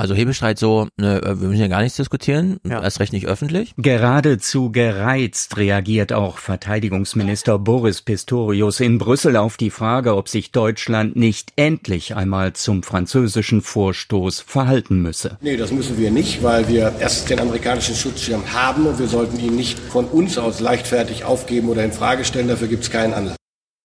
Also 0.00 0.14
Hebelstreit 0.14 0.58
so, 0.58 0.88
ne, 0.96 1.20
wir 1.22 1.48
müssen 1.48 1.60
ja 1.60 1.68
gar 1.68 1.82
nichts 1.82 1.98
diskutieren, 1.98 2.58
ja. 2.66 2.82
erst 2.82 3.00
recht 3.00 3.12
nicht 3.12 3.26
öffentlich. 3.26 3.74
Geradezu 3.76 4.72
gereizt 4.72 5.58
reagiert 5.58 6.14
auch 6.14 6.38
Verteidigungsminister 6.38 7.58
Boris 7.58 8.00
Pistorius 8.00 8.80
in 8.80 8.96
Brüssel 8.96 9.36
auf 9.36 9.58
die 9.58 9.68
Frage, 9.68 10.16
ob 10.16 10.30
sich 10.30 10.52
Deutschland 10.52 11.16
nicht 11.16 11.52
endlich 11.56 12.16
einmal 12.16 12.54
zum 12.54 12.82
französischen 12.82 13.60
Vorstoß 13.60 14.40
verhalten 14.40 15.02
müsse. 15.02 15.36
Nee, 15.42 15.58
das 15.58 15.70
müssen 15.70 15.98
wir 15.98 16.10
nicht, 16.10 16.42
weil 16.42 16.66
wir 16.66 16.94
erst 16.98 17.28
den 17.28 17.38
amerikanischen 17.38 17.94
Schutzschirm 17.94 18.54
haben 18.54 18.86
und 18.86 18.98
wir 18.98 19.06
sollten 19.06 19.38
ihn 19.38 19.54
nicht 19.54 19.78
von 19.78 20.06
uns 20.06 20.38
aus 20.38 20.60
leichtfertig 20.60 21.24
aufgeben 21.24 21.68
oder 21.68 21.84
in 21.84 21.92
Frage 21.92 22.24
stellen. 22.24 22.48
Dafür 22.48 22.68
gibt 22.68 22.84
es 22.84 22.90
keinen 22.90 23.12
Anlass. 23.12 23.36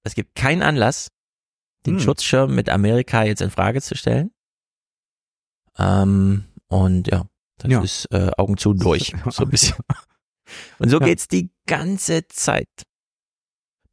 Es 0.05 0.15
gibt 0.15 0.33
keinen 0.35 0.61
Anlass, 0.61 1.09
den 1.85 1.95
hm. 1.95 1.99
Schutzschirm 1.99 2.55
mit 2.55 2.69
Amerika 2.69 3.25
jetzt 3.25 3.41
in 3.41 3.51
Frage 3.51 3.81
zu 3.81 3.97
stellen. 3.97 4.31
Ähm, 5.77 6.45
und 6.67 7.07
ja, 7.07 7.25
das 7.57 7.71
ja. 7.71 7.81
ist 7.81 8.05
äh, 8.11 8.31
Augen 8.37 8.57
zu 8.57 8.73
durch, 8.73 9.13
so 9.29 9.43
ein 9.43 9.49
bisschen. 9.49 9.77
Und 10.79 10.89
so 10.89 10.99
geht's 10.99 11.27
die 11.27 11.51
ganze 11.65 12.27
Zeit. 12.27 12.69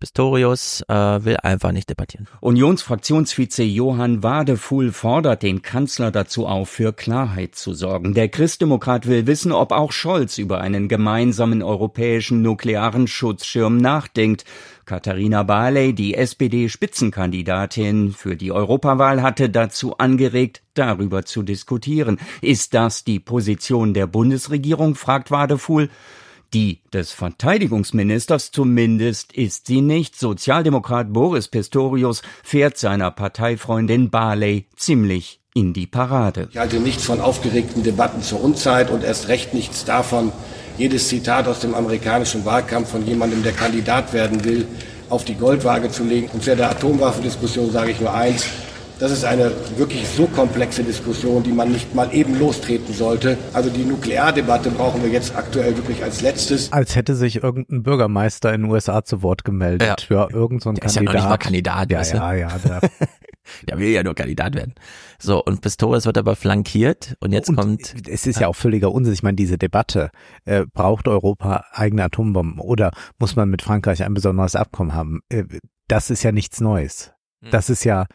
Pistorius 0.03 0.83
äh, 0.89 0.95
will 1.25 1.37
einfach 1.45 1.71
nicht 1.71 1.89
debattieren. 1.89 2.27
Unionsfraktionsvize 2.41 3.63
Johann 3.63 4.25
Wadefuhl 4.25 4.91
fordert 4.91 5.45
den 5.45 5.63
Kanzler 5.63 6.11
dazu 6.11 6.49
auf, 6.49 6.71
für 6.71 6.93
Klarheit 6.93 7.55
zu 7.55 7.73
sorgen. 7.73 8.13
Der 8.13 8.29
Christdemokrat 8.29 9.07
will 9.07 9.29
wissen, 9.29 9.53
ob 9.53 9.71
auch 9.71 9.93
Scholz 9.93 10.39
über 10.39 10.61
einen 10.61 10.89
gemeinsamen 10.89 11.63
europäischen 11.63 12.43
nuklearen 12.43 13.07
Schutzschirm 13.07 13.77
nachdenkt. 13.77 14.45
Katharina 14.87 15.45
Barley, 15.45 15.93
die 15.95 16.15
SPD-Spitzenkandidatin 16.15 18.11
für 18.11 18.35
die 18.35 18.51
Europawahl, 18.51 19.23
hatte 19.23 19.51
dazu 19.51 19.99
angeregt, 19.99 20.63
darüber 20.75 21.25
zu 21.25 21.45
diskutieren. 21.45 22.19
Ist 22.41 22.75
das 22.75 23.05
die 23.05 23.21
Position 23.21 23.95
der 23.95 24.09
Bundesregierung? 24.09 24.97
fragt 24.97 25.31
Wadefuhl. 25.31 25.91
Die 26.55 26.81
des 26.93 27.13
Verteidigungsministers 27.13 28.51
zumindest 28.51 29.33
ist 29.33 29.69
sie 29.69 29.81
nicht. 29.81 30.19
Sozialdemokrat 30.19 31.11
Boris 31.11 31.49
Pistorius 31.49 32.21
fährt 32.43 32.77
seiner 32.77 33.11
Parteifreundin 33.11 34.11
Barley 34.11 34.67
ziemlich 34.77 35.41
in 35.55 35.73
die 35.73 35.87
Parade. 35.87 36.49
Ich 36.51 36.59
halte 36.59 36.79
nichts 36.79 37.05
von 37.05 37.23
aufgeregten 37.23 37.83
Debatten 37.83 38.23
zur 38.23 38.43
Unzeit 38.43 38.91
und 38.91 39.03
erst 39.03 39.29
recht 39.29 39.55
nichts 39.55 39.87
davon, 39.87 40.31
jedes 40.77 41.09
Zitat 41.09 41.49
aus 41.49 41.61
dem 41.61 41.75
amerikanischen 41.75 42.45
Wahlkampf 42.45 42.91
von 42.91 43.07
jemandem, 43.07 43.43
der 43.43 43.53
Kandidat 43.53 44.13
werden 44.13 44.45
will, 44.45 44.67
auf 45.09 45.25
die 45.25 45.35
Goldwaage 45.35 45.91
zu 45.91 46.05
legen. 46.05 46.29
Und 46.35 46.43
zu 46.43 46.55
der 46.55 46.71
Atomwaffendiskussion 46.71 47.71
sage 47.71 47.93
ich 47.93 48.01
nur 48.01 48.13
eins. 48.13 48.47
Das 49.03 49.11
ist 49.11 49.25
eine 49.25 49.51
wirklich 49.79 50.07
so 50.07 50.29
komplexe 50.29 50.85
Diskussion, 50.85 51.43
die 51.43 51.51
man 51.51 51.73
nicht 51.73 51.93
mal 51.93 52.15
eben 52.15 52.39
lostreten 52.39 52.95
sollte. 52.95 53.37
Also 53.53 53.69
die 53.69 53.83
Nukleardebatte 53.85 54.71
brauchen 54.71 55.03
wir 55.03 55.11
jetzt 55.11 55.35
aktuell 55.35 55.77
wirklich 55.77 56.05
als 56.05 56.21
letztes. 56.21 56.73
Als 56.73 56.95
hätte 56.95 57.17
sich 57.17 57.43
irgendein 57.43 57.83
Bürgermeister 57.83 58.55
in 58.55 58.63
den 58.63 58.71
USA 58.71 59.03
zu 59.03 59.25
Wort 59.25 59.45
gemeldet. 59.45 60.07
Ja, 60.09 60.29
ja 60.29 60.29
irgend 60.33 60.63
so 60.63 60.69
ein 60.69 60.77
der 60.77 60.83
Kandidat. 60.85 60.91
Ist 60.91 60.95
ja 60.95 61.03
noch 61.03 61.13
nicht 61.15 61.29
mal 61.29 61.37
Kandidat. 61.37 61.91
Ja, 61.91 62.03
ja, 62.05 62.35
ja. 62.35 62.59
Der, 62.65 62.81
der 63.69 63.79
will 63.81 63.89
ja 63.89 64.05
nur 64.05 64.15
Kandidat 64.15 64.55
werden. 64.55 64.75
So, 65.19 65.43
und 65.43 65.63
Pistorius 65.63 66.07
wird 66.07 66.17
aber 66.17 66.37
flankiert 66.37 67.17
und 67.19 67.33
jetzt 67.33 67.49
und 67.49 67.57
kommt. 67.57 68.09
Es 68.09 68.29
ist 68.29 68.39
ja 68.39 68.47
auch 68.47 68.55
völliger 68.55 68.93
Unsinn. 68.93 69.15
Ich 69.15 69.25
meine, 69.25 69.35
diese 69.35 69.59
Debatte, 69.59 70.11
äh, 70.45 70.65
braucht 70.73 71.09
Europa 71.09 71.65
eigene 71.73 72.05
Atombomben 72.05 72.61
oder 72.61 72.93
muss 73.19 73.35
man 73.35 73.51
mit 73.51 73.63
Frankreich 73.63 74.05
ein 74.05 74.15
besonderes 74.15 74.55
Abkommen 74.55 74.95
haben? 74.95 75.23
Äh, 75.29 75.43
das 75.89 76.09
ist 76.09 76.23
ja 76.23 76.31
nichts 76.31 76.61
Neues. 76.61 77.11
Hm. 77.43 77.51
Das 77.51 77.69
ist 77.69 77.83
ja 77.83 78.07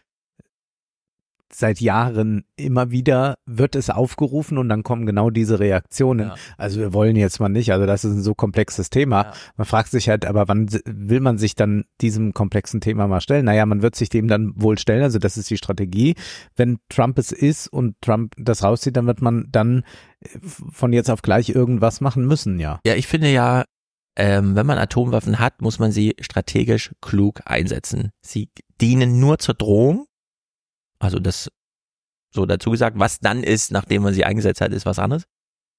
seit 1.53 1.79
Jahren 1.79 2.43
immer 2.55 2.91
wieder 2.91 3.35
wird 3.45 3.75
es 3.75 3.89
aufgerufen 3.89 4.57
und 4.57 4.69
dann 4.69 4.83
kommen 4.83 5.05
genau 5.05 5.29
diese 5.29 5.59
Reaktionen. 5.59 6.27
Ja. 6.27 6.35
Also 6.57 6.79
wir 6.79 6.93
wollen 6.93 7.15
jetzt 7.15 7.39
mal 7.39 7.49
nicht, 7.49 7.71
also 7.71 7.85
das 7.85 8.03
ist 8.03 8.13
ein 8.13 8.21
so 8.21 8.35
komplexes 8.35 8.89
Thema. 8.89 9.23
Ja. 9.23 9.33
Man 9.55 9.65
fragt 9.65 9.91
sich 9.91 10.09
halt, 10.09 10.25
aber 10.25 10.47
wann 10.47 10.67
will 10.85 11.19
man 11.19 11.37
sich 11.37 11.55
dann 11.55 11.85
diesem 12.01 12.33
komplexen 12.33 12.81
Thema 12.81 13.07
mal 13.07 13.21
stellen? 13.21 13.45
Naja, 13.45 13.65
man 13.65 13.81
wird 13.81 13.95
sich 13.95 14.09
dem 14.09 14.27
dann 14.27 14.53
wohl 14.55 14.77
stellen, 14.77 15.03
also 15.03 15.19
das 15.19 15.37
ist 15.37 15.49
die 15.49 15.57
Strategie. 15.57 16.15
Wenn 16.55 16.79
Trump 16.89 17.17
es 17.17 17.31
ist 17.31 17.67
und 17.67 17.95
Trump 18.01 18.33
das 18.37 18.63
rauszieht, 18.63 18.97
dann 18.97 19.07
wird 19.07 19.21
man 19.21 19.47
dann 19.49 19.83
äh, 20.21 20.39
von 20.41 20.93
jetzt 20.93 21.09
auf 21.09 21.21
gleich 21.21 21.49
irgendwas 21.49 22.01
machen 22.01 22.25
müssen, 22.25 22.59
ja. 22.59 22.79
Ja, 22.85 22.95
ich 22.95 23.07
finde 23.07 23.31
ja, 23.31 23.63
ähm, 24.17 24.55
wenn 24.55 24.65
man 24.65 24.79
Atomwaffen 24.79 25.39
hat, 25.39 25.61
muss 25.61 25.79
man 25.79 25.91
sie 25.91 26.15
strategisch 26.19 26.93
klug 27.01 27.41
einsetzen. 27.45 28.11
Sie 28.21 28.49
dienen 28.81 29.19
nur 29.19 29.37
zur 29.37 29.53
Drohung 29.53 30.07
also 30.99 31.19
das 31.19 31.49
so 32.33 32.45
dazu 32.45 32.71
gesagt, 32.71 32.99
was 32.99 33.19
dann 33.19 33.43
ist, 33.43 33.71
nachdem 33.71 34.03
man 34.03 34.13
sie 34.13 34.25
eingesetzt 34.25 34.61
hat, 34.61 34.71
ist 34.71 34.85
was 34.85 34.99
anderes. 34.99 35.23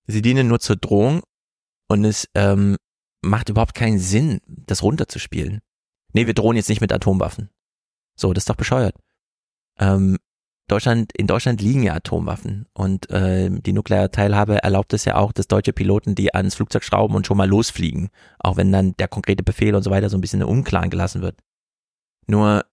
Sie 0.06 0.22
dienen 0.22 0.48
nur 0.48 0.60
zur 0.60 0.76
Drohung 0.76 1.22
und 1.88 2.04
es 2.04 2.28
ähm, 2.34 2.76
macht 3.22 3.48
überhaupt 3.48 3.74
keinen 3.74 3.98
Sinn, 3.98 4.40
das 4.46 4.82
runterzuspielen. 4.82 5.60
Nee, 6.12 6.26
wir 6.26 6.34
drohen 6.34 6.56
jetzt 6.56 6.68
nicht 6.68 6.80
mit 6.80 6.92
Atomwaffen. 6.92 7.50
So, 8.16 8.32
das 8.32 8.42
ist 8.42 8.50
doch 8.50 8.56
bescheuert. 8.56 8.96
Ähm, 9.78 10.16
Deutschland, 10.68 11.12
in 11.16 11.26
Deutschland 11.26 11.62
liegen 11.62 11.82
ja 11.82 11.94
Atomwaffen 11.94 12.66
und 12.74 13.10
äh, 13.10 13.48
die 13.50 13.72
nukleare 13.72 14.10
Teilhabe 14.10 14.62
erlaubt 14.62 14.92
es 14.92 15.06
ja 15.06 15.16
auch, 15.16 15.32
dass 15.32 15.48
deutsche 15.48 15.72
Piloten 15.72 16.14
die 16.14 16.34
ans 16.34 16.56
Flugzeug 16.56 16.84
schrauben 16.84 17.14
und 17.14 17.26
schon 17.26 17.38
mal 17.38 17.48
losfliegen, 17.48 18.10
auch 18.38 18.58
wenn 18.58 18.70
dann 18.70 18.94
der 18.98 19.08
konkrete 19.08 19.42
Befehl 19.42 19.74
und 19.74 19.82
so 19.82 19.90
weiter 19.90 20.10
so 20.10 20.18
ein 20.18 20.20
bisschen 20.20 20.42
im 20.42 20.48
Unklaren 20.48 20.90
gelassen 20.90 21.22
wird. 21.22 21.40
Nur 22.26 22.66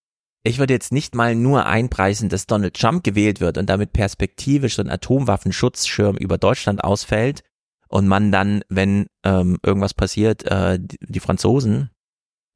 ich 0.45 0.59
würde 0.59 0.73
jetzt 0.73 0.91
nicht 0.91 1.15
mal 1.15 1.35
nur 1.35 1.65
einpreisen, 1.65 2.30
dass 2.30 2.45
Donald 2.45 2.76
Trump 2.76 3.03
gewählt 3.03 3.41
wird 3.41 3.57
und 3.57 3.67
damit 3.67 3.93
perspektivisch 3.93 4.76
so 4.76 4.84
ein 4.84 4.91
Atomwaffenschutzschirm 4.91 6.17
über 6.17 6.38
Deutschland 6.38 6.84
ausfällt 6.84 7.41
und 7.88 8.07
man 8.07 8.31
dann, 8.31 8.61
wenn 8.69 9.07
ähm, 9.23 9.57
irgendwas 9.63 9.95
passiert, 9.95 10.43
äh, 10.43 10.77
die, 10.80 11.19
Franzosen 11.19 11.89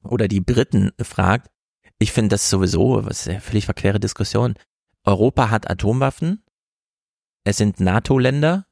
oder 0.03 0.27
die 0.27 0.39
Briten 0.39 0.91
fragt. 1.01 1.49
Ich 1.97 2.11
finde 2.11 2.29
das 2.29 2.47
sowieso, 2.51 3.05
was 3.05 3.25
ja 3.25 3.39
völlig 3.39 3.65
verquere 3.65 3.99
Diskussion. 3.99 4.53
Europa 5.03 5.49
hat 5.49 5.69
Atomwaffen. 5.69 6.43
Es 7.43 7.57
sind 7.57 7.79
NATO-Länder. 7.79 8.67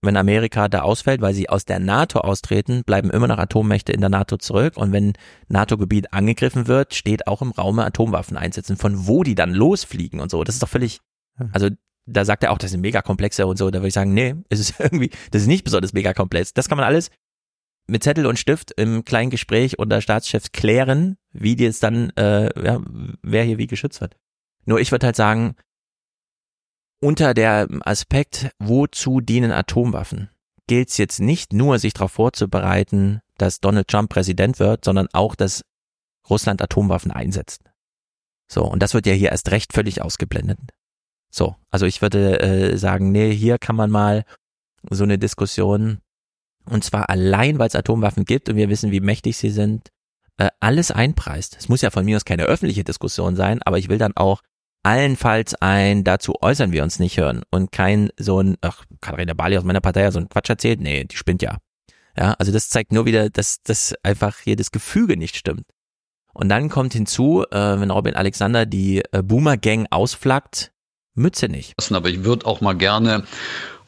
Wenn 0.00 0.16
Amerika 0.16 0.68
da 0.68 0.82
ausfällt, 0.82 1.20
weil 1.20 1.34
sie 1.34 1.48
aus 1.48 1.64
der 1.64 1.80
NATO 1.80 2.20
austreten, 2.20 2.84
bleiben 2.84 3.10
immer 3.10 3.26
noch 3.26 3.38
Atommächte 3.38 3.92
in 3.92 4.00
der 4.00 4.10
NATO 4.10 4.36
zurück. 4.36 4.76
Und 4.76 4.92
wenn 4.92 5.14
NATO-Gebiet 5.48 6.12
angegriffen 6.12 6.68
wird, 6.68 6.94
steht 6.94 7.26
auch 7.26 7.42
im 7.42 7.50
Raume 7.50 7.84
Atomwaffen 7.84 8.36
einsetzen. 8.36 8.76
Von 8.76 9.08
wo 9.08 9.24
die 9.24 9.34
dann 9.34 9.52
losfliegen 9.52 10.20
und 10.20 10.30
so, 10.30 10.44
das 10.44 10.54
ist 10.54 10.62
doch 10.62 10.68
völlig, 10.68 11.00
also 11.52 11.68
da 12.06 12.24
sagt 12.24 12.44
er 12.44 12.52
auch, 12.52 12.58
das 12.58 12.70
sind 12.70 12.80
mega 12.80 13.02
komplexe 13.02 13.46
und 13.46 13.58
so. 13.58 13.70
Da 13.70 13.80
würde 13.80 13.88
ich 13.88 13.94
sagen, 13.94 14.14
nee, 14.14 14.36
es 14.48 14.60
ist 14.60 14.74
irgendwie, 14.80 15.10
das 15.32 15.42
ist 15.42 15.48
nicht 15.48 15.64
besonders 15.64 15.92
mega 15.92 16.14
komplex. 16.14 16.54
Das 16.54 16.68
kann 16.68 16.78
man 16.78 16.86
alles 16.86 17.10
mit 17.88 18.04
Zettel 18.04 18.26
und 18.26 18.38
Stift 18.38 18.70
im 18.76 19.04
kleinen 19.04 19.30
Gespräch 19.30 19.78
unter 19.78 20.00
Staatschefs 20.00 20.52
klären, 20.52 21.16
wie 21.32 21.56
die 21.56 21.64
jetzt 21.64 21.82
dann, 21.82 22.10
äh, 22.10 22.50
ja, 22.64 22.80
wer 23.22 23.44
hier 23.44 23.58
wie 23.58 23.66
geschützt 23.66 24.00
wird. 24.00 24.14
Nur 24.66 24.78
ich 24.78 24.92
würde 24.92 25.06
halt 25.06 25.16
sagen, 25.16 25.56
unter 27.00 27.34
der 27.34 27.68
Aspekt, 27.82 28.50
wozu 28.58 29.20
dienen 29.20 29.52
Atomwaffen, 29.52 30.30
gilt 30.66 30.90
es 30.90 30.98
jetzt 30.98 31.20
nicht 31.20 31.52
nur, 31.52 31.78
sich 31.78 31.94
darauf 31.94 32.12
vorzubereiten, 32.12 33.20
dass 33.36 33.60
Donald 33.60 33.88
Trump 33.88 34.10
Präsident 34.10 34.58
wird, 34.58 34.84
sondern 34.84 35.08
auch, 35.12 35.34
dass 35.34 35.64
Russland 36.28 36.60
Atomwaffen 36.60 37.10
einsetzt. 37.10 37.62
So, 38.48 38.64
und 38.64 38.82
das 38.82 38.94
wird 38.94 39.06
ja 39.06 39.12
hier 39.12 39.30
erst 39.30 39.50
recht 39.50 39.72
völlig 39.72 40.02
ausgeblendet. 40.02 40.58
So, 41.30 41.56
also 41.70 41.86
ich 41.86 42.00
würde 42.02 42.40
äh, 42.40 42.76
sagen, 42.76 43.12
nee, 43.12 43.34
hier 43.34 43.58
kann 43.58 43.76
man 43.76 43.90
mal 43.90 44.24
so 44.90 45.04
eine 45.04 45.18
Diskussion, 45.18 46.00
und 46.64 46.84
zwar 46.84 47.10
allein, 47.10 47.58
weil 47.58 47.68
es 47.68 47.74
Atomwaffen 47.74 48.24
gibt 48.24 48.48
und 48.48 48.56
wir 48.56 48.68
wissen, 48.68 48.90
wie 48.90 49.00
mächtig 49.00 49.36
sie 49.36 49.50
sind, 49.50 49.90
äh, 50.38 50.48
alles 50.60 50.90
einpreist. 50.90 51.56
Es 51.58 51.68
muss 51.68 51.82
ja 51.82 51.90
von 51.90 52.04
mir 52.04 52.16
aus 52.16 52.24
keine 52.24 52.44
öffentliche 52.44 52.84
Diskussion 52.84 53.36
sein, 53.36 53.62
aber 53.62 53.78
ich 53.78 53.88
will 53.88 53.98
dann 53.98 54.16
auch 54.16 54.42
allenfalls 54.88 55.54
ein, 55.56 56.02
dazu 56.02 56.34
äußern 56.40 56.72
wir 56.72 56.82
uns 56.82 56.98
nicht 56.98 57.18
hören 57.18 57.42
und 57.50 57.72
kein 57.72 58.08
so 58.18 58.40
ein, 58.40 58.56
ach, 58.62 58.86
Katharina 59.02 59.34
Bali 59.34 59.58
aus 59.58 59.64
meiner 59.64 59.82
Partei 59.82 60.00
ja 60.00 60.10
so 60.10 60.18
ein 60.18 60.30
Quatsch 60.30 60.48
erzählt, 60.48 60.80
nee, 60.80 61.04
die 61.04 61.16
spinnt 61.16 61.42
ja. 61.42 61.58
Ja, 62.16 62.32
also 62.38 62.52
das 62.52 62.70
zeigt 62.70 62.90
nur 62.90 63.04
wieder, 63.04 63.28
dass 63.28 63.62
das 63.62 63.94
einfach 64.02 64.38
hier 64.38 64.56
das 64.56 64.72
Gefüge 64.72 65.18
nicht 65.18 65.36
stimmt. 65.36 65.66
Und 66.32 66.48
dann 66.48 66.70
kommt 66.70 66.94
hinzu, 66.94 67.44
äh, 67.50 67.80
wenn 67.80 67.90
Robin 67.90 68.14
Alexander 68.14 68.64
die 68.64 69.02
äh, 69.12 69.22
Boomer 69.22 69.58
Gang 69.58 69.86
ausflaggt, 69.90 70.72
Mütze 71.18 71.48
nicht. 71.48 71.74
Aber 71.90 72.08
ich 72.08 72.24
würde 72.24 72.46
auch 72.46 72.60
mal 72.60 72.74
gerne 72.74 73.24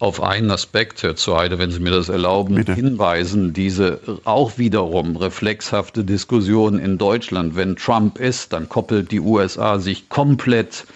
auf 0.01 0.23
einen 0.23 0.51
Aspekt, 0.51 1.03
Herr 1.03 1.15
Zuheide, 1.15 1.59
wenn 1.59 1.71
Sie 1.71 1.79
mir 1.79 1.91
das 1.91 2.09
erlauben, 2.09 2.55
Bitte. 2.55 2.75
hinweisen. 2.75 3.53
Diese 3.53 4.01
auch 4.25 4.57
wiederum 4.57 5.17
reflexhafte 5.17 6.05
Diskussion 6.05 6.79
in 6.79 6.97
Deutschland. 6.97 7.55
Wenn 7.55 7.77
Trump 7.77 8.19
ist, 8.19 8.53
dann 8.55 8.69
koppelt 8.69 9.11
die 9.11 9.21
USA 9.21 9.79
sich 9.79 10.09
komplett 10.09 10.87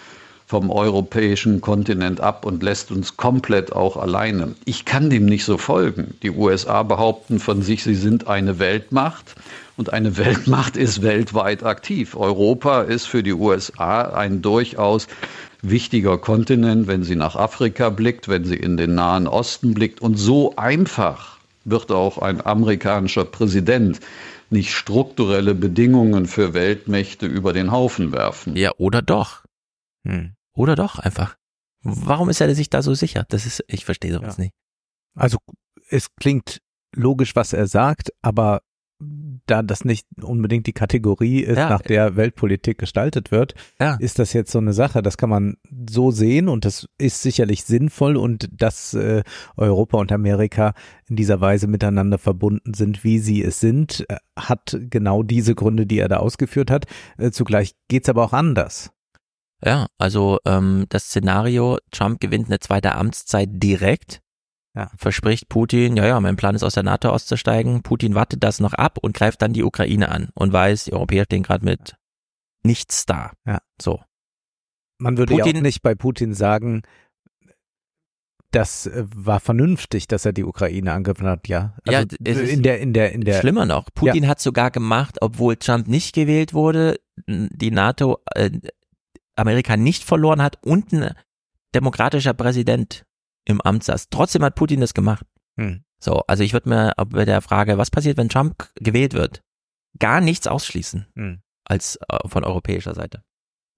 vom 0.46 0.70
europäischen 0.70 1.60
Kontinent 1.60 2.20
ab 2.20 2.46
und 2.46 2.62
lässt 2.62 2.90
uns 2.90 3.16
komplett 3.16 3.72
auch 3.72 3.96
alleine. 3.96 4.54
Ich 4.64 4.84
kann 4.84 5.10
dem 5.10 5.26
nicht 5.26 5.44
so 5.44 5.58
folgen. 5.58 6.14
Die 6.22 6.30
USA 6.30 6.82
behaupten 6.82 7.40
von 7.40 7.62
sich, 7.62 7.82
sie 7.82 7.94
sind 7.94 8.26
eine 8.26 8.58
Weltmacht 8.58 9.34
und 9.76 9.92
eine 9.92 10.16
Weltmacht 10.16 10.76
ist 10.76 11.02
weltweit 11.02 11.62
aktiv. 11.64 12.14
Europa 12.14 12.82
ist 12.82 13.06
für 13.06 13.22
die 13.22 13.32
USA 13.32 14.02
ein 14.14 14.42
durchaus 14.42 15.08
wichtiger 15.70 16.18
Kontinent, 16.18 16.86
wenn 16.86 17.02
sie 17.02 17.16
nach 17.16 17.36
Afrika 17.36 17.90
blickt, 17.90 18.28
wenn 18.28 18.44
sie 18.44 18.56
in 18.56 18.76
den 18.76 18.94
Nahen 18.94 19.26
Osten 19.26 19.74
blickt. 19.74 20.00
Und 20.00 20.16
so 20.16 20.56
einfach 20.56 21.38
wird 21.64 21.90
auch 21.90 22.18
ein 22.18 22.44
amerikanischer 22.44 23.24
Präsident 23.24 24.00
nicht 24.50 24.72
strukturelle 24.72 25.54
Bedingungen 25.54 26.26
für 26.26 26.54
Weltmächte 26.54 27.26
über 27.26 27.52
den 27.52 27.72
Haufen 27.72 28.12
werfen. 28.12 28.56
Ja, 28.56 28.72
oder 28.76 29.02
doch. 29.02 29.44
Hm. 30.06 30.34
Oder 30.54 30.76
doch 30.76 30.98
einfach. 30.98 31.36
Warum 31.82 32.28
ist 32.30 32.40
er 32.40 32.54
sich 32.54 32.70
da 32.70 32.82
so 32.82 32.94
sicher? 32.94 33.26
Das 33.28 33.46
ist, 33.46 33.64
ich 33.66 33.84
verstehe 33.84 34.12
sowas 34.12 34.36
ja. 34.36 34.44
nicht. 34.44 34.54
Also 35.14 35.38
es 35.88 36.14
klingt 36.16 36.60
logisch, 36.94 37.36
was 37.36 37.52
er 37.52 37.66
sagt, 37.66 38.10
aber 38.22 38.60
da 38.98 39.62
das 39.62 39.84
nicht 39.84 40.06
unbedingt 40.22 40.66
die 40.66 40.72
Kategorie 40.72 41.40
ist, 41.40 41.58
ja. 41.58 41.68
nach 41.68 41.82
der 41.82 42.16
Weltpolitik 42.16 42.78
gestaltet 42.78 43.30
wird, 43.30 43.54
ja. 43.80 43.96
ist 43.96 44.18
das 44.18 44.32
jetzt 44.32 44.52
so 44.52 44.58
eine 44.58 44.72
Sache. 44.72 45.02
Das 45.02 45.16
kann 45.16 45.30
man 45.30 45.56
so 45.88 46.10
sehen 46.10 46.48
und 46.48 46.64
das 46.64 46.88
ist 46.98 47.22
sicherlich 47.22 47.64
sinnvoll 47.64 48.16
und 48.16 48.48
dass 48.52 48.94
äh, 48.94 49.22
Europa 49.56 49.98
und 49.98 50.12
Amerika 50.12 50.74
in 51.08 51.16
dieser 51.16 51.40
Weise 51.40 51.66
miteinander 51.66 52.18
verbunden 52.18 52.74
sind, 52.74 53.04
wie 53.04 53.18
sie 53.18 53.42
es 53.42 53.60
sind, 53.60 54.06
äh, 54.08 54.16
hat 54.36 54.78
genau 54.90 55.22
diese 55.22 55.54
Gründe, 55.54 55.86
die 55.86 55.98
er 55.98 56.08
da 56.08 56.18
ausgeführt 56.18 56.70
hat. 56.70 56.86
Äh, 57.18 57.30
zugleich 57.30 57.74
geht's 57.88 58.08
aber 58.08 58.24
auch 58.24 58.32
anders. 58.32 58.90
Ja, 59.64 59.86
also 59.98 60.38
ähm, 60.44 60.86
das 60.88 61.04
Szenario, 61.04 61.78
Trump 61.90 62.20
gewinnt 62.20 62.46
eine 62.46 62.58
zweite 62.60 62.94
Amtszeit 62.94 63.48
direkt 63.52 64.20
ja. 64.74 64.90
verspricht 64.96 65.48
Putin, 65.48 65.96
ja, 65.96 66.06
ja, 66.06 66.20
mein 66.20 66.36
Plan 66.36 66.54
ist 66.54 66.62
aus 66.62 66.74
der 66.74 66.82
NATO 66.82 67.10
auszusteigen. 67.10 67.82
Putin 67.82 68.14
wartet 68.14 68.42
das 68.42 68.60
noch 68.60 68.74
ab 68.74 68.98
und 69.00 69.14
greift 69.14 69.42
dann 69.42 69.52
die 69.52 69.62
Ukraine 69.62 70.08
an 70.10 70.30
und 70.34 70.52
weiß, 70.52 70.84
die 70.84 70.92
Europäer 70.92 71.24
stehen 71.24 71.42
gerade 71.42 71.64
mit 71.64 71.96
nichts 72.64 73.06
da. 73.06 73.32
Ja. 73.46 73.58
So. 73.80 74.00
Man 74.98 75.16
würde 75.16 75.34
Putin, 75.34 75.56
ja 75.56 75.60
auch 75.60 75.62
nicht 75.62 75.82
bei 75.82 75.94
Putin 75.94 76.34
sagen, 76.34 76.82
das 78.54 78.86
äh, 78.86 79.04
war 79.14 79.40
vernünftig, 79.40 80.06
dass 80.06 80.24
er 80.24 80.32
die 80.32 80.44
Ukraine 80.44 80.92
angegriffen 80.92 81.26
hat, 81.26 81.48
ja. 81.48 81.74
Also 81.86 82.16
ja, 82.22 82.32
in 82.32 82.62
der, 82.62 82.80
in 82.80 82.92
der, 82.92 83.12
in 83.12 83.22
der. 83.22 83.40
Schlimmer 83.40 83.66
noch. 83.66 83.88
Putin 83.94 84.24
ja. 84.24 84.28
hat 84.28 84.40
sogar 84.40 84.70
gemacht, 84.70 85.18
obwohl 85.20 85.56
Trump 85.56 85.88
nicht 85.88 86.14
gewählt 86.14 86.54
wurde, 86.54 87.00
die 87.26 87.70
NATO, 87.70 88.18
äh, 88.34 88.50
Amerika 89.36 89.76
nicht 89.76 90.04
verloren 90.04 90.40
hat 90.40 90.58
und 90.64 90.92
ein 90.92 91.12
demokratischer 91.74 92.34
Präsident 92.34 93.04
im 93.44 93.60
Amt 93.60 93.84
saß. 93.84 94.08
Trotzdem 94.10 94.44
hat 94.44 94.54
Putin 94.54 94.80
das 94.80 94.94
gemacht. 94.94 95.26
Hm. 95.56 95.84
So, 96.00 96.20
also 96.26 96.42
ich 96.42 96.52
würde 96.52 96.68
mir 96.68 96.92
bei 97.06 97.24
der 97.24 97.40
Frage, 97.40 97.78
was 97.78 97.90
passiert, 97.90 98.16
wenn 98.16 98.28
Trump 98.28 98.70
gewählt 98.76 99.14
wird, 99.14 99.42
gar 99.98 100.20
nichts 100.20 100.46
ausschließen 100.46 101.06
hm. 101.14 101.42
als 101.64 101.98
äh, 102.08 102.28
von 102.28 102.44
europäischer 102.44 102.94
Seite. 102.94 103.22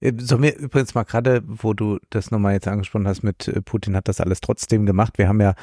Äh, 0.00 0.12
sollen 0.18 0.42
wir 0.42 0.56
übrigens 0.56 0.94
mal 0.94 1.04
gerade, 1.04 1.42
wo 1.46 1.74
du 1.74 1.98
das 2.10 2.30
nochmal 2.30 2.54
jetzt 2.54 2.68
angesprochen 2.68 3.06
hast, 3.06 3.22
mit 3.22 3.48
äh, 3.48 3.62
Putin 3.62 3.96
hat 3.96 4.08
das 4.08 4.20
alles 4.20 4.40
trotzdem 4.40 4.86
gemacht. 4.86 5.18
Wir 5.18 5.28
haben 5.28 5.40
ja 5.40 5.54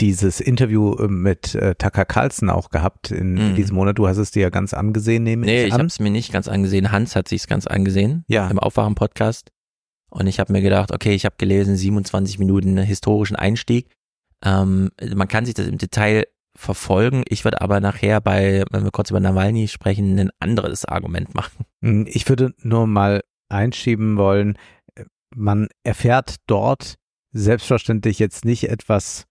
dieses 0.00 0.40
Interview 0.40 0.94
äh, 0.94 1.08
mit 1.08 1.54
äh, 1.54 1.74
Tucker 1.74 2.04
Carlson 2.04 2.50
auch 2.50 2.70
gehabt 2.70 3.10
in, 3.10 3.36
in, 3.36 3.54
diesem 3.54 3.76
Monat. 3.76 3.98
Du 3.98 4.06
hast 4.06 4.18
es 4.18 4.30
dir 4.30 4.42
ja 4.42 4.50
ganz 4.50 4.74
angesehen, 4.74 5.22
nehme 5.22 5.46
nee, 5.46 5.62
ich 5.62 5.68
ich 5.68 5.72
habe 5.72 5.86
es 5.86 5.98
mir 5.98 6.10
nicht 6.10 6.32
ganz 6.32 6.48
angesehen. 6.48 6.92
Hans 6.92 7.16
hat 7.16 7.28
sich's 7.28 7.46
ganz 7.46 7.66
angesehen. 7.66 8.24
Ja. 8.28 8.48
Im 8.48 8.58
Aufwachen-Podcast. 8.58 9.50
Und 10.10 10.26
ich 10.26 10.38
habe 10.40 10.52
mir 10.52 10.62
gedacht, 10.62 10.92
okay, 10.92 11.14
ich 11.14 11.24
habe 11.24 11.36
gelesen, 11.38 11.76
27 11.76 12.38
Minuten 12.38 12.76
historischen 12.78 13.36
Einstieg. 13.36 13.88
Ähm, 14.44 14.90
man 15.14 15.28
kann 15.28 15.44
sich 15.44 15.54
das 15.54 15.66
im 15.66 15.78
Detail 15.78 16.24
verfolgen. 16.56 17.22
Ich 17.28 17.44
würde 17.44 17.60
aber 17.60 17.80
nachher 17.80 18.20
bei, 18.20 18.64
wenn 18.70 18.84
wir 18.84 18.90
kurz 18.90 19.10
über 19.10 19.20
Nawalny 19.20 19.68
sprechen, 19.68 20.18
ein 20.18 20.30
anderes 20.40 20.84
Argument 20.84 21.34
machen. 21.34 21.64
Hm, 21.82 22.06
ich 22.08 22.28
würde 22.28 22.54
nur 22.62 22.86
mal 22.86 23.22
einschieben 23.48 24.16
wollen, 24.16 24.58
man 25.34 25.68
erfährt 25.82 26.36
dort 26.46 26.96
selbstverständlich 27.32 28.18
jetzt 28.18 28.44
nicht 28.44 28.68
etwas, 28.68 29.26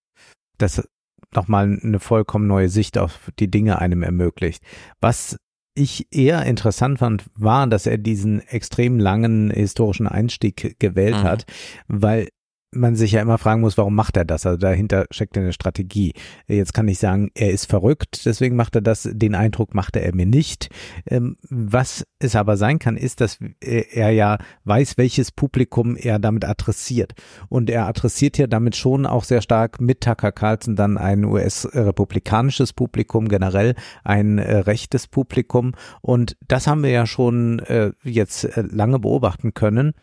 das 0.58 0.88
nochmal 1.34 1.80
eine 1.82 2.00
vollkommen 2.00 2.48
neue 2.48 2.70
Sicht 2.70 2.98
auf 2.98 3.32
die 3.40 3.50
Dinge 3.50 3.80
einem 3.80 4.04
ermöglicht. 4.04 4.64
Was 5.02 5.38
ich 5.76 6.08
eher 6.12 6.46
interessant 6.46 7.00
fand, 7.00 7.26
war, 7.36 7.68
dass 7.68 7.86
er 7.86 7.98
diesen 7.98 8.40
extrem 8.48 8.98
langen 9.00 9.52
historischen 9.52 10.08
Einstieg 10.08 10.80
gewählt 10.80 11.18
mhm. 11.18 11.24
hat, 11.24 11.46
weil 11.88 12.30
man 12.72 12.96
sich 12.96 13.14
ja 13.14 13.22
immer 13.22 13.38
fragen 13.38 13.62
muss, 13.62 13.78
warum 13.78 13.96
macht 13.96 14.18
er 14.18 14.26
das? 14.26 14.46
Also 14.46 14.58
dahinter 14.58 15.06
steckt 15.10 15.38
eine 15.38 15.54
Strategie. 15.54 16.14
Jetzt 16.48 16.74
kann 16.74 16.88
ich 16.88 17.00
sagen, 17.00 17.32
er 17.34 17.52
ist 17.52 17.66
verrückt, 17.66 18.26
deswegen 18.26 18.56
macht 18.56 18.76
er 18.76 18.82
das. 18.82 19.10
Den 19.12 19.36
Eindruck 19.36 19.74
machte 19.74 20.02
er 20.02 20.14
mir 20.14 20.26
nicht. 20.26 20.70
Ähm, 21.06 21.38
was 21.50 22.06
es 22.20 22.36
aber 22.36 22.58
sein 22.58 22.80
kann, 22.80 22.98
ist, 22.98 23.22
dass 23.22 23.40
er 23.62 24.12
ja 24.12 24.38
weiß, 24.66 24.98
welches 24.98 25.32
Publikum 25.32 25.96
er 25.96 26.20
damit 26.20 26.46
adressiert. 26.46 27.14
Und 27.50 27.70
er 27.70 27.88
adressiert 27.88 28.38
ja 28.38 28.48
damit 28.48 28.76
schon 28.76 29.06
auch 29.06 29.24
sehr 29.24 29.42
stark 29.42 29.80
mit 29.80 30.02
Tucker 30.02 30.32
Carlson 30.32 30.76
dann 30.76 30.98
ein 30.98 31.24
US-republikanisches 31.24 32.74
Publikum, 32.74 33.28
generell 33.30 33.76
ein 34.04 34.38
äh, 34.38 34.58
rechtes 34.58 35.08
Publikum. 35.08 35.74
Und 36.02 36.36
das 36.48 36.68
haben 36.68 36.84
wir 36.84 36.92
ja 36.92 37.06
schon 37.06 37.60
äh, 37.60 37.92
jetzt 38.04 38.44
äh, 38.44 38.64
lange 38.70 39.00
beobachten 39.00 39.54
können 39.54 39.94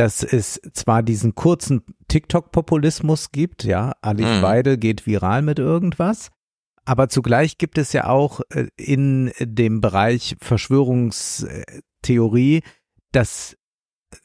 dass 0.00 0.22
es 0.22 0.60
zwar 0.72 1.02
diesen 1.02 1.34
kurzen 1.34 1.82
TikTok-Populismus 2.08 3.32
gibt, 3.32 3.64
ja, 3.64 3.92
Alice 4.00 4.38
mhm. 4.38 4.42
Weidel 4.42 4.78
geht 4.78 5.06
viral 5.06 5.42
mit 5.42 5.58
irgendwas, 5.58 6.30
aber 6.86 7.10
zugleich 7.10 7.58
gibt 7.58 7.76
es 7.76 7.92
ja 7.92 8.06
auch 8.06 8.40
äh, 8.48 8.68
in 8.78 9.30
dem 9.38 9.82
Bereich 9.82 10.36
Verschwörungstheorie 10.40 12.62
das 13.12 13.58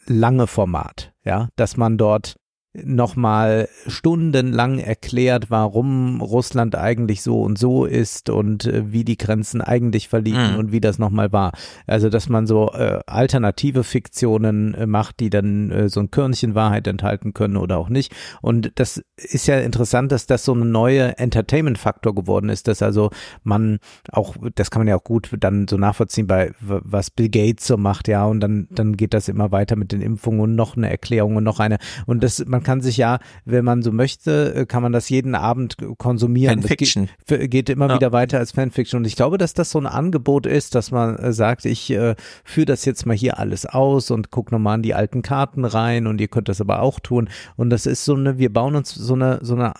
lange 0.06 0.48
Format, 0.48 1.14
ja, 1.26 1.50
dass 1.58 1.76
man 1.76 1.98
dort 1.98 2.38
nochmal 2.84 3.70
stundenlang 3.88 4.80
erklärt, 4.80 5.50
warum 5.50 6.22
Russland 6.22 6.76
eigentlich 6.76 7.22
so 7.22 7.42
und 7.42 7.58
so 7.58 7.86
ist 7.86 8.30
und 8.30 8.66
äh, 8.66 8.92
wie 8.92 9.04
die 9.04 9.18
Grenzen 9.18 9.62
eigentlich 9.62 10.10
verliefen 10.10 10.54
Mhm. 10.54 10.60
und 10.60 10.72
wie 10.72 10.82
das 10.82 11.00
nochmal 11.00 11.32
war. 11.32 11.52
Also, 11.88 12.10
dass 12.10 12.30
man 12.30 12.48
so 12.48 12.72
äh, 12.74 13.00
alternative 13.08 13.84
Fiktionen 13.84 14.74
äh, 14.74 14.86
macht, 14.86 15.20
die 15.20 15.30
dann 15.30 15.72
äh, 15.72 15.90
so 15.90 16.00
ein 16.00 16.12
Körnchen 16.12 16.56
Wahrheit 16.56 16.88
enthalten 16.88 17.34
können 17.34 17.58
oder 17.58 17.78
auch 17.78 17.90
nicht. 17.90 18.14
Und 18.42 18.72
das 18.76 19.04
ist 19.16 19.48
ja 19.48 19.60
interessant, 19.60 20.12
dass 20.12 20.26
das 20.28 20.44
so 20.46 20.54
eine 20.54 20.66
neue 20.66 21.18
Entertainment-Faktor 21.18 22.14
geworden 22.16 22.50
ist, 22.50 22.68
dass 22.68 22.82
also 22.82 23.12
man 23.44 23.80
auch, 24.12 24.36
das 24.56 24.72
kann 24.72 24.82
man 24.82 24.88
ja 24.88 24.96
auch 24.98 25.04
gut 25.04 25.30
dann 25.40 25.68
so 25.68 25.78
nachvollziehen 25.78 26.28
bei 26.28 26.52
was 26.60 27.12
Bill 27.12 27.30
Gates 27.30 27.68
so 27.68 27.78
macht, 27.78 28.08
ja, 28.08 28.26
und 28.26 28.40
dann, 28.40 28.68
dann 28.72 28.98
geht 28.98 29.14
das 29.14 29.28
immer 29.30 29.52
weiter 29.52 29.76
mit 29.76 29.92
den 29.92 30.02
Impfungen 30.02 30.42
und 30.42 30.56
noch 30.56 30.76
eine 30.76 30.90
Erklärung 30.90 31.36
und 31.38 31.44
noch 31.44 31.60
eine. 31.60 31.78
Und 32.06 32.24
das, 32.24 32.44
man 32.46 32.64
kann 32.66 32.82
sich 32.82 32.98
ja, 32.98 33.20
wenn 33.46 33.64
man 33.64 33.82
so 33.82 33.94
möchte, 33.94 34.54
äh, 34.54 34.66
kann 34.66 34.84
man 34.84 34.92
das 34.92 35.08
jeden 35.08 35.34
Abend 35.36 35.78
konsumieren. 35.98 36.58
Das 36.60 36.68
Fanfiction. 36.68 37.06
Geht, 37.28 37.42
f- 37.42 37.50
geht 37.50 37.70
immer 37.70 37.88
Ja. 37.88 37.96
wieder 37.96 38.12
weiter 38.12 38.40
als 38.40 38.52
Fanfiction. 38.52 38.98
Und 39.00 39.06
ich 39.06 39.16
glaube, 39.16 39.38
dass 39.38 39.54
das 39.54 39.72
so 39.72 39.80
ein 39.80 39.86
Angebot 39.86 40.46
ist, 40.46 40.76
dass 40.76 40.92
man 40.92 41.16
äh, 41.16 41.32
sagt, 41.32 41.64
ich 41.64 41.90
äh, 41.92 42.16
führe 42.44 42.66
das 42.66 42.84
jetzt 42.84 43.06
mal 43.06 43.16
hier 43.16 43.40
alles 43.40 43.66
aus 43.66 44.12
und 44.12 44.30
guck 44.32 44.52
nochmal 44.52 44.74
an 44.76 44.82
die 44.82 44.94
alten 44.94 45.22
Karten 45.22 45.64
rein 45.64 46.08
und 46.08 46.20
ihr 46.20 46.28
könnt 46.28 46.50
das 46.50 46.60
aber 46.60 46.82
auch 46.82 47.00
tun. 47.00 47.30
Und 47.56 47.70
das 47.70 47.86
ist 47.86 48.04
so 48.04 48.16
eine, 48.16 48.38
wir 48.38 48.52
bauen 48.52 48.76
uns 48.76 48.94
so 48.94 49.14
eine, 49.14 49.40
so 49.42 49.56
eine 49.56 49.72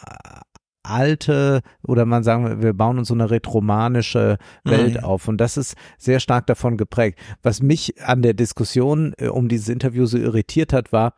alte 0.84 1.62
oder 1.82 2.06
man 2.06 2.24
sagen 2.24 2.46
wir, 2.46 2.62
wir 2.62 2.74
bauen 2.74 3.00
uns 3.00 3.08
so 3.08 3.14
eine 3.16 3.32
retromanische 3.32 4.38
Welt 4.64 4.98
Mhm. 4.98 5.04
auf 5.04 5.28
und 5.28 5.38
das 5.42 5.58
ist 5.58 5.76
sehr 5.98 6.20
stark 6.20 6.46
davon 6.46 6.78
geprägt. 6.78 7.20
Was 7.42 7.62
mich 7.62 8.02
an 8.04 8.22
der 8.22 8.36
Diskussion 8.36 9.14
äh, 9.18 9.28
um 9.28 9.48
dieses 9.48 9.68
Interview 9.70 10.06
so 10.06 10.18
irritiert 10.18 10.74
hat, 10.74 10.92
war, 10.92 11.16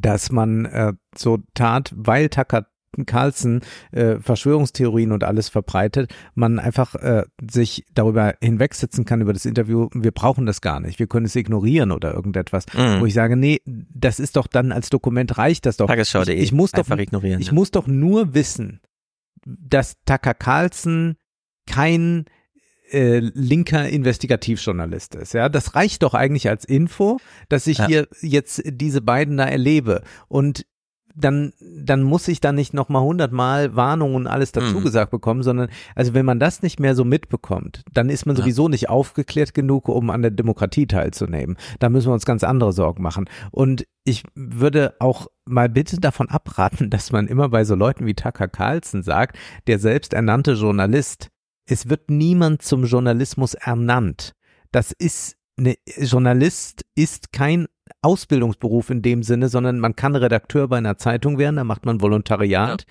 dass 0.00 0.30
man 0.32 0.64
äh, 0.66 0.92
so 1.16 1.38
tat, 1.54 1.92
weil 1.96 2.28
Tucker 2.28 2.66
Carlson 3.06 3.60
äh, 3.92 4.18
Verschwörungstheorien 4.18 5.12
und 5.12 5.22
alles 5.22 5.48
verbreitet, 5.48 6.12
man 6.34 6.58
einfach 6.58 6.96
äh, 6.96 7.22
sich 7.48 7.84
darüber 7.94 8.34
hinwegsetzen 8.42 9.04
kann 9.04 9.20
über 9.20 9.32
das 9.32 9.44
Interview, 9.46 9.88
wir 9.94 10.10
brauchen 10.10 10.44
das 10.44 10.60
gar 10.60 10.80
nicht, 10.80 10.98
wir 10.98 11.06
können 11.06 11.26
es 11.26 11.36
ignorieren 11.36 11.92
oder 11.92 12.12
irgendetwas, 12.12 12.66
Mhm. 12.74 13.00
wo 13.00 13.06
ich 13.06 13.14
sage, 13.14 13.36
nee, 13.36 13.60
das 13.64 14.18
ist 14.18 14.34
doch 14.36 14.48
dann 14.48 14.72
als 14.72 14.90
Dokument 14.90 15.38
reicht 15.38 15.66
das 15.66 15.76
doch. 15.76 15.86
Tagesschau.de. 15.86 16.34
Ich, 16.34 16.42
ich 16.42 16.52
muss 16.52 16.72
doch 16.72 16.78
Einfach 16.80 16.98
ignorieren, 16.98 17.40
Ich 17.40 17.48
ja. 17.48 17.52
muss 17.54 17.70
doch 17.70 17.86
nur 17.86 18.34
wissen, 18.34 18.80
dass 19.46 19.96
Tucker 20.04 20.34
Carlson 20.34 21.14
kein 21.66 22.24
äh, 22.92 23.18
linker 23.18 23.88
Investigativjournalist 23.88 25.14
ist. 25.14 25.34
Ja, 25.34 25.48
das 25.48 25.74
reicht 25.74 26.02
doch 26.02 26.14
eigentlich 26.14 26.48
als 26.48 26.64
Info, 26.64 27.18
dass 27.48 27.66
ich 27.66 27.78
Ja. 27.78 27.86
hier 27.86 28.08
jetzt 28.20 28.62
diese 28.64 29.00
beiden 29.00 29.36
da 29.36 29.44
erlebe 29.44 30.02
und 30.28 30.66
dann, 31.16 31.52
dann 31.60 32.04
muss 32.04 32.28
ich 32.28 32.40
da 32.40 32.52
nicht 32.52 32.72
nochmal 32.72 33.02
hundertmal 33.02 33.74
Warnungen 33.74 34.14
und 34.14 34.26
alles 34.28 34.52
dazu 34.52 34.78
Mhm. 34.78 34.84
gesagt 34.84 35.10
bekommen, 35.10 35.42
sondern, 35.42 35.68
also 35.96 36.14
wenn 36.14 36.24
man 36.24 36.38
das 36.38 36.62
nicht 36.62 36.78
mehr 36.78 36.94
so 36.94 37.04
mitbekommt, 37.04 37.82
dann 37.92 38.08
ist 38.10 38.26
man 38.26 38.36
Ja. 38.36 38.42
sowieso 38.42 38.68
nicht 38.68 38.88
aufgeklärt 38.88 39.52
genug, 39.52 39.88
um 39.88 40.08
an 40.10 40.22
der 40.22 40.30
Demokratie 40.30 40.86
teilzunehmen. 40.86 41.56
Da 41.80 41.88
müssen 41.88 42.08
wir 42.08 42.14
uns 42.14 42.24
ganz 42.26 42.44
andere 42.44 42.72
Sorgen 42.72 43.02
machen. 43.02 43.28
Und 43.50 43.86
ich 44.04 44.22
würde 44.36 44.94
auch 45.00 45.26
mal 45.46 45.68
bitte 45.68 45.98
davon 46.00 46.28
abraten, 46.28 46.90
dass 46.90 47.10
man 47.10 47.26
immer 47.26 47.48
bei 47.48 47.64
so 47.64 47.74
Leuten 47.74 48.06
wie 48.06 48.14
Tucker 48.14 48.46
Carlson 48.46 49.02
sagt, 49.02 49.36
der 49.66 49.80
selbsternannte 49.80 50.52
Journalist, 50.52 51.28
es 51.70 51.88
wird 51.88 52.10
niemand 52.10 52.62
zum 52.62 52.84
Journalismus 52.84 53.54
ernannt. 53.54 54.32
Das 54.72 54.92
ist 54.92 55.36
eine, 55.58 55.76
Journalist 55.98 56.84
ist 56.94 57.32
kein 57.32 57.66
Ausbildungsberuf 58.02 58.90
in 58.90 59.02
dem 59.02 59.22
Sinne, 59.22 59.48
sondern 59.48 59.78
man 59.78 59.96
kann 59.96 60.16
Redakteur 60.16 60.68
bei 60.68 60.78
einer 60.78 60.96
Zeitung 60.98 61.38
werden, 61.38 61.56
da 61.56 61.64
macht 61.64 61.84
man 61.86 62.00
Volontariat. 62.00 62.84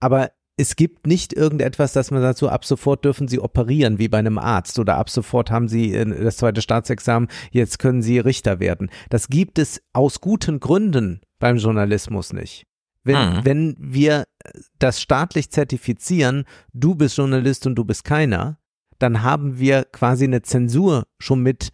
Aber 0.00 0.30
es 0.58 0.76
gibt 0.76 1.06
nicht 1.06 1.34
irgendetwas, 1.34 1.92
dass 1.92 2.10
man 2.10 2.22
sagt, 2.22 2.38
so 2.38 2.48
ab 2.48 2.64
sofort 2.64 3.04
dürfen 3.04 3.28
Sie 3.28 3.38
operieren, 3.40 3.98
wie 3.98 4.08
bei 4.08 4.18
einem 4.18 4.38
Arzt, 4.38 4.78
oder 4.78 4.96
ab 4.96 5.10
sofort 5.10 5.50
haben 5.50 5.68
Sie 5.68 5.94
äh, 5.94 6.24
das 6.24 6.38
zweite 6.38 6.62
Staatsexamen, 6.62 7.28
jetzt 7.50 7.78
können 7.78 8.02
Sie 8.02 8.18
Richter 8.18 8.58
werden. 8.58 8.90
Das 9.10 9.28
gibt 9.28 9.58
es 9.58 9.82
aus 9.92 10.20
guten 10.20 10.58
Gründen 10.60 11.20
beim 11.38 11.58
Journalismus 11.58 12.32
nicht. 12.32 12.64
Wenn, 13.04 13.16
Mhm. 13.16 13.44
wenn 13.44 13.76
wir 13.78 14.24
das 14.78 15.00
staatlich 15.00 15.50
zertifizieren, 15.50 16.44
du 16.72 16.94
bist 16.94 17.16
Journalist 17.16 17.66
und 17.66 17.74
du 17.74 17.84
bist 17.84 18.04
keiner, 18.04 18.58
dann 18.98 19.22
haben 19.22 19.58
wir 19.58 19.84
quasi 19.84 20.24
eine 20.24 20.42
Zensur 20.42 21.04
schon 21.18 21.42
mit 21.42 21.72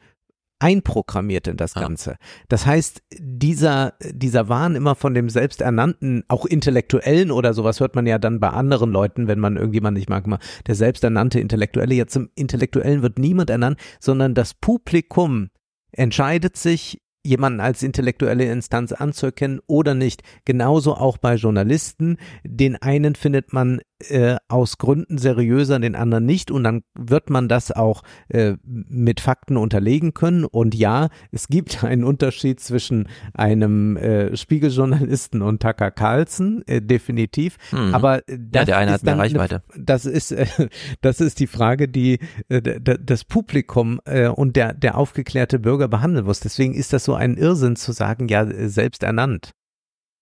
einprogrammiert 0.62 1.48
in 1.48 1.56
das 1.56 1.74
Ganze. 1.74 2.16
Das 2.48 2.66
heißt, 2.66 3.02
dieser, 3.18 3.94
dieser 4.12 4.48
Wahn 4.48 4.76
immer 4.76 4.94
von 4.94 5.12
dem 5.12 5.28
selbsternannten, 5.28 6.22
auch 6.28 6.46
Intellektuellen 6.46 7.32
oder 7.32 7.52
sowas 7.52 7.80
hört 7.80 7.96
man 7.96 8.06
ja 8.06 8.18
dann 8.18 8.38
bei 8.38 8.48
anderen 8.48 8.92
Leuten, 8.92 9.26
wenn 9.26 9.40
man 9.40 9.56
irgendjemand 9.56 9.96
nicht 9.96 10.08
mag, 10.08 10.24
mal 10.28 10.38
der 10.68 10.76
selbsternannte 10.76 11.40
Intellektuelle. 11.40 11.96
Jetzt 11.96 12.12
zum 12.12 12.30
Intellektuellen 12.36 13.02
wird 13.02 13.18
niemand 13.18 13.50
ernannt, 13.50 13.78
sondern 13.98 14.34
das 14.34 14.54
Publikum 14.54 15.50
entscheidet 15.90 16.56
sich, 16.56 17.02
jemanden 17.24 17.60
als 17.60 17.82
intellektuelle 17.82 18.50
Instanz 18.50 18.92
anzuerkennen 18.92 19.60
oder 19.66 19.94
nicht. 19.94 20.22
Genauso 20.44 20.94
auch 20.94 21.18
bei 21.18 21.36
Journalisten. 21.36 22.18
Den 22.44 22.76
einen 22.76 23.14
findet 23.14 23.52
man 23.52 23.80
äh, 24.10 24.36
aus 24.48 24.78
Gründen 24.78 25.18
seriöser, 25.18 25.78
den 25.78 25.94
anderen 25.94 26.26
nicht. 26.26 26.50
Und 26.50 26.64
dann 26.64 26.82
wird 26.94 27.30
man 27.30 27.48
das 27.48 27.72
auch 27.72 28.02
äh, 28.28 28.54
mit 28.64 29.20
Fakten 29.20 29.56
unterlegen 29.56 30.14
können. 30.14 30.44
Und 30.44 30.74
ja, 30.74 31.08
es 31.30 31.48
gibt 31.48 31.84
einen 31.84 32.04
Unterschied 32.04 32.60
zwischen 32.60 33.08
einem 33.34 33.96
äh, 33.96 34.36
Spiegeljournalisten 34.36 35.42
und 35.42 35.62
Tucker 35.62 35.90
Carlson, 35.90 36.62
äh, 36.66 36.80
definitiv. 36.82 37.56
Mhm. 37.72 37.94
Aber 37.94 38.22
das 38.26 38.66
der 38.66 38.76
eine 38.78 38.90
ist 38.90 38.94
hat 38.94 39.02
mehr 39.04 39.14
dann 39.14 39.20
eine- 39.20 39.38
Reichweite. 39.38 39.62
das 39.78 40.04
ist, 40.06 40.32
äh, 40.32 40.46
das 41.00 41.20
ist 41.20 41.40
die 41.40 41.46
Frage, 41.46 41.88
die 41.88 42.18
das 42.48 43.24
Publikum 43.24 44.00
und 44.36 44.56
der, 44.56 44.74
der 44.74 44.98
aufgeklärte 44.98 45.58
Bürger 45.58 45.88
behandeln 45.88 46.26
muss. 46.26 46.40
Deswegen 46.40 46.74
ist 46.74 46.92
das 46.92 47.04
so 47.04 47.14
ein 47.14 47.36
Irrsinn 47.36 47.76
zu 47.76 47.92
sagen, 47.92 48.28
ja, 48.28 48.46
selbst 48.68 49.02
ernannt. 49.02 49.52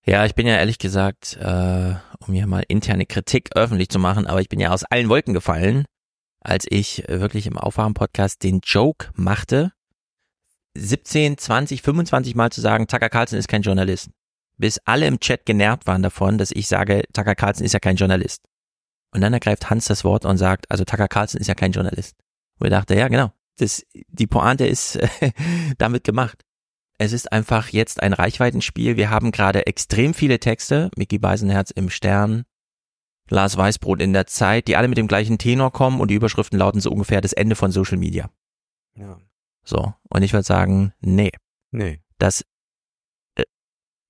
Ja, 0.07 0.25
ich 0.25 0.35
bin 0.35 0.47
ja 0.47 0.57
ehrlich 0.57 0.79
gesagt, 0.79 1.37
äh, 1.37 1.95
um 2.27 2.35
hier 2.35 2.47
mal 2.47 2.65
interne 2.69 3.07
Kritik 3.07 3.51
öffentlich 3.55 3.91
zu 3.91 3.99
machen, 3.99 4.27
aber 4.27 4.41
ich 4.41 4.49
bin 4.49 4.59
ja 4.59 4.71
aus 4.73 4.85
allen 4.85 5.09
Wolken 5.09 5.35
gefallen, 5.35 5.85
als 6.41 6.67
ich 6.69 7.09
äh, 7.09 7.21
wirklich 7.21 7.47
im 7.47 7.59
Aufwachen-Podcast 7.59 8.43
den 8.43 8.61
Joke 8.65 9.11
machte, 9.15 9.73
17, 10.77 11.37
20, 11.37 11.83
25 11.83 12.35
Mal 12.35 12.51
zu 12.51 12.61
sagen, 12.61 12.87
Tucker 12.87 13.11
Carlson 13.11 13.39
ist 13.39 13.49
kein 13.49 13.63
Journalist. 13.63 14.11
Bis 14.57 14.79
alle 14.85 15.07
im 15.07 15.21
Chat 15.21 15.45
genervt 15.47 15.87
waren 15.87 16.03
davon, 16.03 16.39
dass 16.39 16.51
ich 16.53 16.69
sage, 16.69 17.03
Tucker 17.13 17.35
Carlson 17.35 17.65
ist 17.65 17.73
ja 17.73 17.81
kein 17.81 17.97
Journalist. 17.97 18.43
Und 19.13 19.21
dann 19.21 19.33
ergreift 19.33 19.69
Hans 19.71 19.87
das 19.87 20.05
Wort 20.05 20.25
und 20.25 20.39
sagt, 20.39 20.71
also 20.71 20.85
Tucker 20.85 21.09
Carlson 21.09 21.41
ist 21.41 21.49
ja 21.49 21.55
kein 21.55 21.73
Journalist. 21.73 22.17
Wo 22.59 22.67
ich 22.67 22.71
dachte, 22.71 22.95
ja 22.95 23.09
genau, 23.09 23.33
das, 23.59 23.85
die 23.93 24.27
Pointe 24.27 24.67
ist 24.67 24.99
damit 25.79 26.05
gemacht. 26.05 26.45
Es 27.01 27.15
ist 27.15 27.33
einfach 27.33 27.71
jetzt 27.71 28.03
ein 28.03 28.13
Reichweitenspiel. 28.13 28.99
Wir 28.99 29.09
haben 29.09 29.33
gerade 29.33 29.67
extrem 29.67 30.13
viele 30.13 30.39
Texte, 30.39 30.91
Mickey 30.99 31.19
Beisenherz 31.19 31.71
im 31.71 31.89
Stern, 31.89 32.45
Lars 33.31 33.57
Weißbrot 33.57 34.03
in 34.03 34.13
der 34.13 34.27
Zeit, 34.27 34.69
die 34.69 34.77
alle 34.77 34.87
mit 34.87 34.99
dem 34.99 35.09
gleichen 35.09 35.39
Tenor 35.39 35.73
kommen 35.73 35.99
und 35.99 36.11
die 36.11 36.15
Überschriften 36.15 36.59
lauten 36.59 36.83
so 36.83 36.91
ungefähr 36.91 37.23
das 37.23 37.33
Ende 37.33 37.57
von 37.57 37.73
Social 37.73 37.97
Media. 37.97 38.29
Ja. 38.97 39.19
So, 39.65 39.95
und 40.11 40.23
ich 40.23 40.35
würde 40.35 40.45
sagen, 40.45 40.93
nee. 41.01 41.31
Nee. 41.71 42.03
Das, 42.19 42.45
äh, 43.37 43.45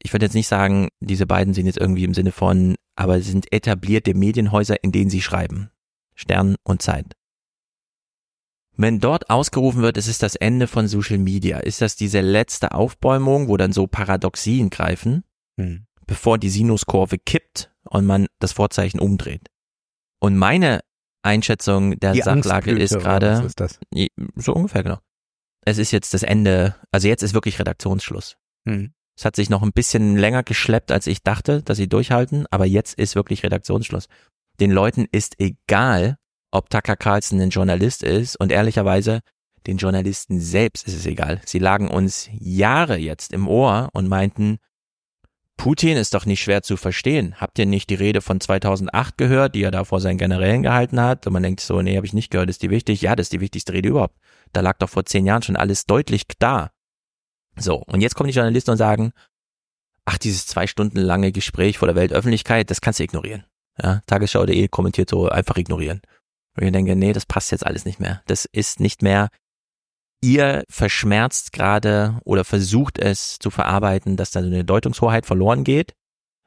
ich 0.02 0.12
würde 0.12 0.26
jetzt 0.26 0.34
nicht 0.34 0.48
sagen, 0.48 0.88
diese 0.98 1.28
beiden 1.28 1.54
sind 1.54 1.66
jetzt 1.66 1.78
irgendwie 1.78 2.02
im 2.02 2.14
Sinne 2.14 2.32
von, 2.32 2.74
aber 2.96 3.20
sie 3.20 3.30
sind 3.30 3.52
etablierte 3.52 4.14
Medienhäuser, 4.14 4.82
in 4.82 4.90
denen 4.90 5.10
sie 5.10 5.22
schreiben. 5.22 5.70
Stern 6.16 6.56
und 6.64 6.82
Zeit. 6.82 7.14
Wenn 8.81 8.98
dort 8.98 9.28
ausgerufen 9.28 9.82
wird, 9.82 9.98
es 9.98 10.07
ist 10.07 10.23
das 10.23 10.36
Ende 10.36 10.66
von 10.66 10.89
Social 10.89 11.19
Media, 11.19 11.59
ist 11.59 11.82
das 11.82 11.97
diese 11.97 12.23
letzte 12.23 12.73
Aufbäumung, 12.73 13.48
wo 13.48 13.59
dann 13.59 13.73
so 13.73 13.86
Paradoxien 13.86 14.70
greifen, 14.70 15.23
Hm. 15.61 15.86
bevor 16.07 16.39
die 16.39 16.48
Sinuskurve 16.48 17.19
kippt 17.19 17.70
und 17.85 18.07
man 18.07 18.27
das 18.39 18.52
Vorzeichen 18.52 18.98
umdreht. 18.98 19.48
Und 20.19 20.36
meine 20.39 20.81
Einschätzung 21.23 21.98
der 22.01 22.12
Die 22.12 22.23
Sachlage 22.23 22.70
ist 22.73 22.98
gerade, 22.98 23.32
was 23.32 23.44
ist 23.44 23.61
das? 23.61 23.81
so 24.36 24.55
ungefähr 24.55 24.82
genau. 24.82 24.98
Es 25.66 25.77
ist 25.77 25.90
jetzt 25.90 26.15
das 26.15 26.23
Ende, 26.23 26.74
also 26.90 27.07
jetzt 27.07 27.23
ist 27.23 27.35
wirklich 27.35 27.59
Redaktionsschluss. 27.59 28.39
Hm. 28.66 28.94
Es 29.19 29.27
hat 29.27 29.36
sich 29.36 29.51
noch 29.51 29.62
ein 29.62 29.73
bisschen 29.73 30.16
länger 30.16 30.43
geschleppt, 30.43 30.90
als 30.90 31.07
ich 31.07 31.23
dachte, 31.23 31.62
dass 31.62 31.77
sie 31.77 31.89
durchhalten, 31.89 32.47
aber 32.51 32.65
jetzt 32.65 32.98
ist 32.98 33.15
wirklich 33.15 33.43
Redaktionsschluss. 33.43 34.09
Den 34.59 34.70
Leuten 34.70 35.07
ist 35.12 35.39
egal, 35.39 36.16
ob 36.51 36.70
Tucker 36.70 36.97
Carlson 36.97 37.40
ein 37.40 37.51
Journalist 37.51 38.02
ist 38.02 38.36
und 38.36 38.52
ehrlicherweise 38.52 39.20
den 39.66 39.77
Journalisten 39.77 40.40
selbst 40.40 40.86
ist 40.86 40.94
es 40.94 41.06
egal. 41.06 41.40
Sie 41.44 41.59
lagen 41.59 41.89
uns 41.89 42.28
Jahre 42.32 42.97
jetzt 42.97 43.32
im 43.32 43.47
Ohr 43.47 43.90
und 43.93 44.09
meinten, 44.09 44.59
Putin 45.56 45.98
ist 45.98 46.14
doch 46.14 46.24
nicht 46.24 46.40
schwer 46.40 46.62
zu 46.62 46.78
verstehen. 46.78 47.35
Habt 47.39 47.59
ihr 47.59 47.66
nicht 47.66 47.90
die 47.90 47.94
Rede 47.94 48.22
von 48.22 48.40
2008 48.40 49.18
gehört, 49.18 49.55
die 49.55 49.62
er 49.62 49.70
da 49.70 49.85
vor 49.85 50.01
seinen 50.01 50.16
Generälen 50.16 50.62
gehalten 50.62 50.98
hat? 50.98 51.27
Und 51.27 51.35
man 51.35 51.43
denkt 51.43 51.60
so, 51.60 51.82
nee, 51.82 51.97
habe 51.97 52.06
ich 52.06 52.14
nicht 52.14 52.31
gehört. 52.31 52.48
Ist 52.48 52.62
die 52.62 52.70
wichtig? 52.70 53.02
Ja, 53.02 53.14
das 53.14 53.27
ist 53.27 53.35
die 53.35 53.40
wichtigste 53.40 53.74
Rede 53.74 53.90
überhaupt. 53.90 54.16
Da 54.55 54.62
lag 54.62 54.78
doch 54.78 54.89
vor 54.89 55.05
zehn 55.05 55.27
Jahren 55.27 55.43
schon 55.43 55.56
alles 55.56 55.85
deutlich 55.85 56.22
da. 56.39 56.70
So, 57.59 57.82
und 57.86 58.01
jetzt 58.01 58.14
kommen 58.14 58.28
die 58.28 58.35
Journalisten 58.35 58.70
und 58.70 58.78
sagen, 58.78 59.12
ach, 60.06 60.16
dieses 60.16 60.47
zwei 60.47 60.66
Stunden 60.66 60.98
lange 60.98 61.31
Gespräch 61.31 61.77
vor 61.77 61.89
der 61.89 61.94
Weltöffentlichkeit, 61.94 62.70
das 62.70 62.81
kannst 62.81 62.98
du 63.01 63.05
ignorieren. 63.05 63.44
Ja, 63.82 64.01
Tagesschau.de 64.06 64.68
kommentiert 64.68 65.10
so, 65.10 65.28
einfach 65.28 65.59
ignorieren. 65.59 66.01
Und 66.56 66.64
ich 66.64 66.72
denke, 66.72 66.97
nee, 66.97 67.12
das 67.12 67.27
passt 67.27 67.52
jetzt 67.52 67.66
alles 67.66 67.85
nicht 67.85 68.01
mehr. 68.01 68.22
Das 68.27 68.44
ist 68.44 68.81
nicht 68.81 69.02
mehr, 69.02 69.28
ihr 70.22 70.64
verschmerzt 70.68 71.52
gerade 71.52 72.20
oder 72.24 72.44
versucht 72.44 72.98
es 72.98 73.39
zu 73.39 73.51
verarbeiten, 73.51 74.16
dass 74.16 74.31
da 74.31 74.40
eine 74.40 74.64
Deutungshoheit 74.64 75.27
verloren 75.27 75.64
geht. 75.64 75.94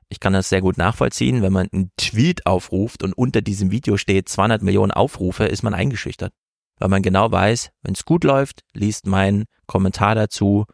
Ich 0.09 0.19
kann 0.19 0.33
das 0.33 0.49
sehr 0.49 0.61
gut 0.61 0.77
nachvollziehen. 0.77 1.41
Wenn 1.41 1.53
man 1.53 1.69
einen 1.71 1.91
Tweet 1.97 2.45
aufruft 2.45 3.03
und 3.03 3.13
unter 3.13 3.41
diesem 3.41 3.71
Video 3.71 3.97
steht 3.97 4.29
200 4.29 4.61
Millionen 4.61 4.91
Aufrufe, 4.91 5.45
ist 5.45 5.63
man 5.63 5.73
eingeschüchtert. 5.73 6.33
Weil 6.79 6.89
man 6.89 7.01
genau 7.01 7.31
weiß, 7.31 7.71
wenn 7.81 7.93
es 7.93 8.05
gut 8.05 8.23
läuft, 8.23 8.61
liest 8.73 9.07
mein 9.07 9.45
Kommentar 9.65 10.15
dazu, 10.15 10.65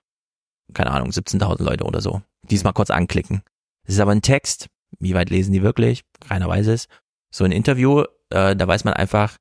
keine 0.74 0.92
Ahnung, 0.92 1.10
17.000 1.10 1.64
Leute 1.64 1.86
oder 1.86 2.02
so. 2.02 2.22
Diesmal 2.50 2.74
kurz 2.74 2.90
anklicken. 2.90 3.44
Es 3.84 3.94
ist 3.96 4.00
aber 4.00 4.12
ein 4.12 4.22
Text. 4.22 4.68
Wie 5.00 5.14
weit 5.14 5.30
lesen 5.30 5.54
die 5.54 5.62
wirklich? 5.62 6.04
Keiner 6.28 6.48
weiß 6.48 6.68
es. 6.68 6.88
So 7.32 7.44
ein 7.44 7.52
Interview, 7.52 8.04
äh, 8.30 8.56
da 8.56 8.68
weiß 8.68 8.84
man 8.84 8.94
einfach, 8.94 9.38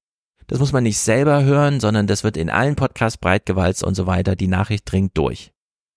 das 0.47 0.59
muss 0.59 0.73
man 0.73 0.83
nicht 0.83 0.99
selber 0.99 1.45
hören, 1.45 1.81
sondern 1.81 2.07
das 2.07 2.25
wird 2.25 2.37
in 2.37 2.51
allen 2.51 2.75
Podcasts 2.75 3.19
breitgewalzt 3.19 3.85
und 3.85 3.95
so 3.95 4.07
weiter. 4.07 4.35
Die 4.35 4.49
Nachricht 4.49 4.91
dringt 4.91 5.17
durch. 5.17 5.53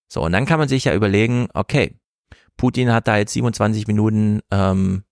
So, 0.10 0.22
und 0.22 0.34
dann 0.34 0.46
kann 0.46 0.60
man 0.60 0.68
sich 0.68 0.86
ja 0.86 0.94
überlegen, 0.94 1.48
okay, 1.54 1.98
Putin 2.58 2.92
hat 2.92 3.08
da 3.08 3.18
jetzt 3.18 3.34
27 3.34 3.88
Minuten 3.88 4.42
ähm, 4.52 5.04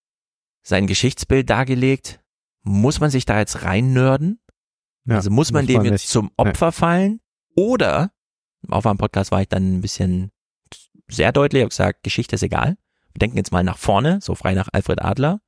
sein 0.62 0.88
Geschichtsbild 0.88 1.50
dargelegt. 1.50 2.22
Muss 2.64 3.00
man 3.00 3.10
sich 3.10 3.26
da 3.26 3.40
jetzt 3.40 3.64
reinnörden? 3.64 4.42
Ja, 5.06 5.16
also 5.16 5.32
muss 5.32 5.52
man 5.52 5.64
muss 5.64 5.68
dem 5.68 5.78
man 5.78 5.86
jetzt 5.86 6.10
zum 6.10 6.32
Opfer 6.36 6.68
nee. 6.68 6.72
fallen? 6.74 7.22
Oder, 7.56 8.12
auf 8.70 8.86
einem 8.86 8.98
Podcast 8.98 9.32
war 9.32 9.42
ich 9.42 9.48
dann 9.48 9.78
ein 9.78 9.82
bisschen 9.82 10.32
sehr 11.08 11.32
deutlich, 11.32 11.62
habe 11.62 11.70
gesagt, 11.70 12.04
Geschichte 12.04 12.36
ist 12.36 12.44
egal. 12.44 12.78
Wir 13.14 13.20
denken 13.20 13.38
jetzt 13.38 13.52
mal 13.52 13.64
nach 13.64 13.78
vorne, 13.78 14.20
so 14.22 14.36
frei 14.36 14.54
nach 14.54 14.68
Alfred 14.72 15.02
Adler. 15.02 15.42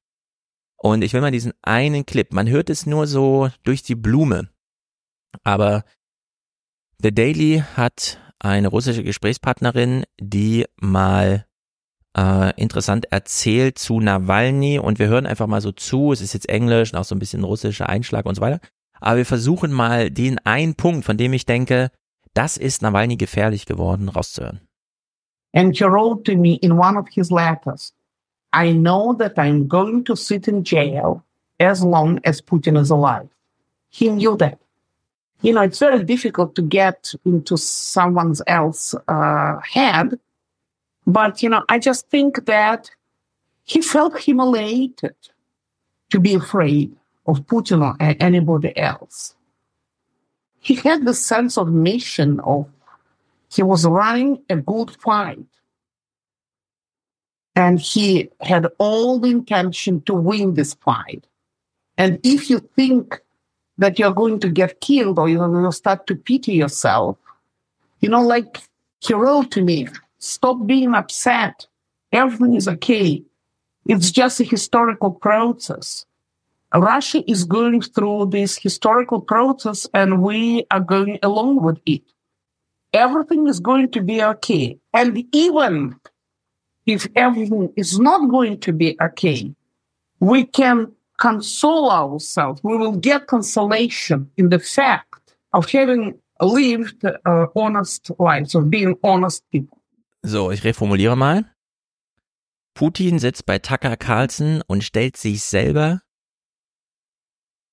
Und 0.84 1.04
ich 1.04 1.14
will 1.14 1.22
mal 1.22 1.30
diesen 1.30 1.54
einen 1.62 2.08
Clip, 2.08 2.34
man 2.34 2.50
hört 2.50 2.72
es 2.72 2.88
nur 2.88 3.06
so 3.06 3.50
durch 3.64 3.84
die 3.84 3.94
Blume, 3.94 4.50
aber 5.44 5.84
The 6.98 7.14
Daily 7.14 7.64
hat 7.76 8.20
eine 8.40 8.68
russische 8.68 9.04
Gesprächspartnerin, 9.04 10.06
die 10.20 10.66
mal 10.78 11.46
äh, 12.18 12.60
interessant 12.60 13.06
erzählt 13.12 13.78
zu 13.78 14.00
Nawalny. 14.00 14.80
Und 14.80 14.98
wir 14.98 15.08
hören 15.08 15.28
einfach 15.28 15.46
mal 15.46 15.62
so 15.62 15.72
zu, 15.72 16.12
es 16.14 16.22
ist 16.22 16.34
jetzt 16.34 16.50
Englisch 16.50 16.94
und 16.94 17.00
auch 17.00 17.04
so 17.04 17.14
ein 17.14 17.20
bisschen 17.20 17.44
russischer 17.44 17.88
Einschlag 17.88 18.26
und 18.26 18.34
so 18.34 18.42
weiter, 18.42 18.60
aber 19.00 19.18
wir 19.18 19.26
versuchen 19.26 19.72
mal 19.72 20.10
den 20.10 20.40
einen 20.46 20.74
Punkt, 20.74 21.06
von 21.06 21.18
dem 21.18 21.34
ich 21.34 21.46
denke, 21.46 21.92
das 22.34 22.58
ist 22.58 22.82
Nawalny 22.82 23.18
gefährlich 23.18 23.68
geworden, 23.68 24.10
rauszuhören. 24.10 24.62
And 25.54 25.78
he 25.78 25.86
wrote 25.86 26.24
to 26.24 26.36
me 26.36 26.56
in 26.56 26.72
one 26.72 26.98
of 26.98 27.08
his 27.12 27.30
letters, 27.30 27.94
I 28.54 28.72
know 28.72 29.14
that 29.14 29.40
I'm 29.40 29.68
going 29.68 30.04
to 30.06 30.16
sit 30.16 30.48
in 30.48 30.64
jail 30.64 31.24
as 31.60 31.84
long 31.84 32.20
as 32.24 32.42
Putin 32.42 32.78
is 32.78 32.90
alive. 32.90 33.30
He 33.90 34.10
knew 34.10 34.36
that. 34.38 34.60
You 35.42 35.54
know, 35.54 35.62
it's 35.62 35.80
very 35.80 36.04
difficult 36.04 36.56
to 36.56 36.62
get 36.62 37.14
into 37.26 37.58
someone 37.58 38.36
else's 38.46 39.00
uh, 39.08 39.60
head. 39.60 40.20
But, 41.08 41.42
you 41.42 41.50
know, 41.50 41.64
I 41.68 41.80
just 41.80 42.10
think 42.10 42.46
that 42.46 42.92
he 43.64 43.82
felt 43.82 44.20
humiliated 44.20 45.16
to 46.12 46.20
be 46.20 46.36
afraid 46.36 46.96
of 47.26 47.42
Putin 47.48 47.82
or 47.82 47.96
anybody 48.00 48.78
else. 48.78 49.36
He 50.60 50.76
had 50.76 51.06
the 51.06 51.14
sense 51.14 51.58
of 51.58 51.70
mission 51.70 52.40
of 52.42 52.68
he 53.50 53.64
was 53.64 53.86
running 53.86 54.44
a 54.50 54.58
good 54.58 54.92
fight 54.92 55.51
and 57.56 57.80
he 57.80 58.30
had 58.42 58.68
all 58.78 59.20
the 59.20 59.30
intention 59.30 60.02
to 60.02 60.14
win 60.14 60.54
this 60.54 60.74
fight. 60.76 61.26
And 61.98 62.20
if 62.24 62.50
you 62.50 62.60
think 62.76 63.22
that 63.78 64.00
you're 64.00 64.14
going 64.14 64.40
to 64.40 64.50
get 64.50 64.82
killed 64.82 65.20
or 65.20 65.28
you're 65.28 65.48
going 65.48 65.66
to 65.66 65.72
start 65.72 66.08
to 66.08 66.16
pity 66.16 66.54
yourself, 66.54 67.18
you 68.00 68.10
know, 68.10 68.22
like 68.22 68.60
he 69.00 69.14
wrote 69.14 69.52
to 69.52 69.62
me, 69.62 69.88
stop 70.20 70.66
being 70.66 70.96
upset. 70.96 71.68
Everything 72.12 72.56
is 72.56 72.68
okay. 72.68 73.24
It's 73.86 74.12
just 74.12 74.40
a 74.40 74.44
historical 74.44 75.12
process. 75.12 76.06
Russia 76.74 77.30
is 77.30 77.44
going 77.44 77.82
through 77.82 78.28
this 78.28 78.58
historical 78.58 79.20
process 79.20 79.88
and 79.94 80.22
we 80.22 80.66
are 80.72 80.80
going 80.80 81.20
along 81.22 81.62
with 81.62 81.80
it. 81.86 82.02
Everything 82.94 83.48
is 83.48 83.60
going 83.60 83.92
to 83.92 84.02
be 84.02 84.24
okay. 84.24 84.78
And 84.94 85.26
even 85.34 86.00
if 86.92 87.08
everything 87.16 87.72
is 87.76 88.00
not 88.00 88.30
going 88.30 88.60
to 88.60 88.74
be 88.74 88.98
okay, 89.02 89.54
we 90.20 90.46
can 90.46 90.92
console 91.18 91.90
ourselves. 91.90 92.62
We 92.64 92.78
will 92.78 92.98
get 92.98 93.28
consolation 93.28 94.30
in 94.38 94.50
the 94.50 94.60
fact 94.60 95.36
of 95.54 95.70
having 95.72 96.20
lived 96.42 97.06
uh, 97.06 97.48
honest 97.56 98.12
lives, 98.20 98.56
of 98.56 98.70
being 98.70 98.98
honest 99.04 99.44
people. 99.52 99.78
So, 100.24 100.52
ich 100.52 100.64
reformuliere 100.64 101.16
mal. 101.16 101.46
Putin 102.74 103.20
sitzt 103.20 103.46
bei 103.46 103.60
Tucker 103.60 103.98
Carlson 103.98 104.62
und 104.68 104.84
stellt 104.84 105.18
sich 105.18 105.44
selber 105.44 106.02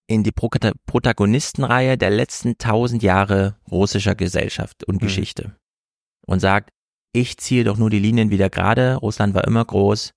in 0.07 0.25
die 0.25 0.33
Pro 0.33 0.49
Protagonistenreihe 0.87 1.97
der 1.97 2.11
letzten 2.11 2.59
tausend 2.59 3.03
Jahre 3.03 3.57
russischer 3.71 4.15
Gesellschaft 4.15 4.85
und 4.85 4.97
mhm. 4.97 5.07
Geschichte 5.07 5.57
und 6.27 6.41
sagt, 6.41 6.71
ich 7.21 7.37
ziehe 7.39 7.65
doch 7.65 7.77
nur 7.77 7.91
die 7.91 7.99
Linien 7.99 8.31
wieder 8.31 8.49
gerade, 8.51 8.97
Russland 8.97 9.35
war 9.35 9.45
immer 9.45 9.65
groß, 9.65 10.13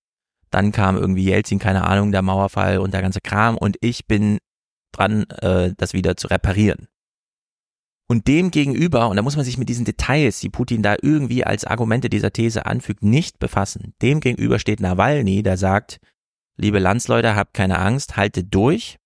dann 0.51 0.71
kam 0.71 0.97
irgendwie 0.97 1.23
Jelzin, 1.23 1.59
keine 1.59 1.85
Ahnung, 1.85 2.11
der 2.11 2.21
Mauerfall 2.21 2.77
und 2.79 2.93
der 2.93 3.01
ganze 3.01 3.21
Kram 3.21 3.57
und 3.57 3.77
ich 3.81 4.05
bin 4.05 4.37
dran, 4.91 5.23
äh, 5.41 5.73
das 5.77 5.93
wieder 5.93 6.15
zu 6.17 6.27
reparieren. 6.27 6.87
Und 8.07 8.27
dem 8.27 8.51
gegenüber, 8.51 9.07
und 9.07 9.15
da 9.15 9.21
muss 9.21 9.37
man 9.37 9.45
sich 9.45 9.57
mit 9.57 9.69
diesen 9.69 9.85
Details, 9.85 10.41
die 10.41 10.49
Putin 10.49 10.83
da 10.83 10.97
irgendwie 11.01 11.45
als 11.45 11.63
Argumente 11.63 12.09
dieser 12.09 12.33
These 12.33 12.65
anfügt, 12.65 13.03
nicht 13.03 13.39
befassen. 13.39 13.93
Dem 14.01 14.19
gegenüber 14.19 14.59
steht 14.59 14.81
Nawalny, 14.81 15.43
der 15.43 15.55
sagt, 15.55 16.01
liebe 16.57 16.79
Landsleute, 16.79 17.37
habt 17.37 17.53
keine 17.53 17.79
Angst, 17.79 18.17
haltet 18.17 18.53
durch. 18.53 18.97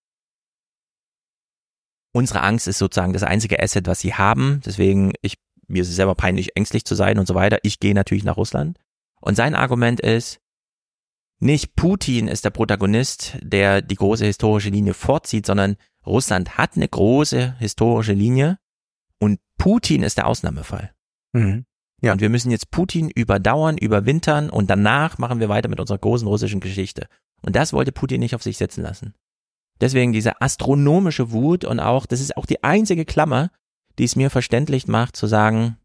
Unsere 2.14 2.42
Angst 2.42 2.68
ist 2.68 2.80
sozusagen 2.80 3.14
das 3.14 3.22
einzige 3.22 3.62
Asset, 3.62 3.86
was 3.86 4.00
sie 4.00 4.16
haben. 4.16 4.62
Deswegen, 4.66 5.14
ich 5.22 5.36
mir 5.68 5.82
ist 5.82 5.90
es 5.90 5.96
selber 5.96 6.16
peinlich, 6.16 6.56
ängstlich 6.56 6.86
zu 6.86 6.96
sein 6.96 7.20
und 7.20 7.28
so 7.28 7.36
weiter. 7.36 7.60
Ich 7.64 7.80
gehe 7.80 7.94
natürlich 7.94 8.24
nach 8.24 8.38
Russland. 8.38 8.80
Und 9.20 9.36
sein 9.36 9.56
Argument 9.56 10.00
ist, 10.00 10.40
nicht 11.40 11.76
Putin 11.76 12.28
ist 12.28 12.46
der 12.46 12.50
Protagonist, 12.50 13.38
der 13.42 13.82
die 13.82 13.96
große 13.96 14.26
historische 14.26 14.70
Linie 14.70 14.94
vorzieht, 14.94 15.46
sondern 15.46 15.76
Russland 16.06 16.58
hat 16.58 16.76
eine 16.76 16.88
große 16.88 17.56
historische 17.60 18.14
Linie 18.14 18.58
und 19.20 19.40
Putin 19.58 20.04
ist 20.04 20.18
der 20.18 20.28
Ausnahmefall. 20.28 20.94
Mhm. 21.34 21.66
Ja. 22.02 22.14
Und 22.14 22.22
wir 22.22 22.30
müssen 22.30 22.52
jetzt 22.52 22.72
Putin 22.72 23.10
überdauern, 23.10 23.78
überwintern 23.78 24.50
und 24.50 24.70
danach 24.70 25.18
machen 25.18 25.40
wir 25.40 25.50
weiter 25.50 25.70
mit 25.70 25.80
unserer 25.80 25.98
großen 25.98 26.28
russischen 26.28 26.60
Geschichte. 26.60 27.08
Und 27.42 27.56
das 27.56 27.74
wollte 27.74 27.92
Putin 27.92 28.20
nicht 28.20 28.36
auf 28.36 28.44
sich 28.44 28.58
setzen 28.58 28.84
lassen. 28.84 29.14
Deswegen 29.82 30.14
diese 30.14 30.42
astronomische 30.42 31.32
Wut 31.32 31.66
und 31.66 31.80
auch, 31.80 32.06
das 32.06 32.22
ist 32.22 32.38
auch 32.38 32.46
die 32.46 32.64
einzige 32.64 33.06
Klammer, 33.06 33.52
die 34.00 34.06
es 34.06 34.16
mir 34.16 34.30
verständlich 34.30 34.88
macht 34.88 35.16
zu 35.16 35.28
sagen, 35.28 35.78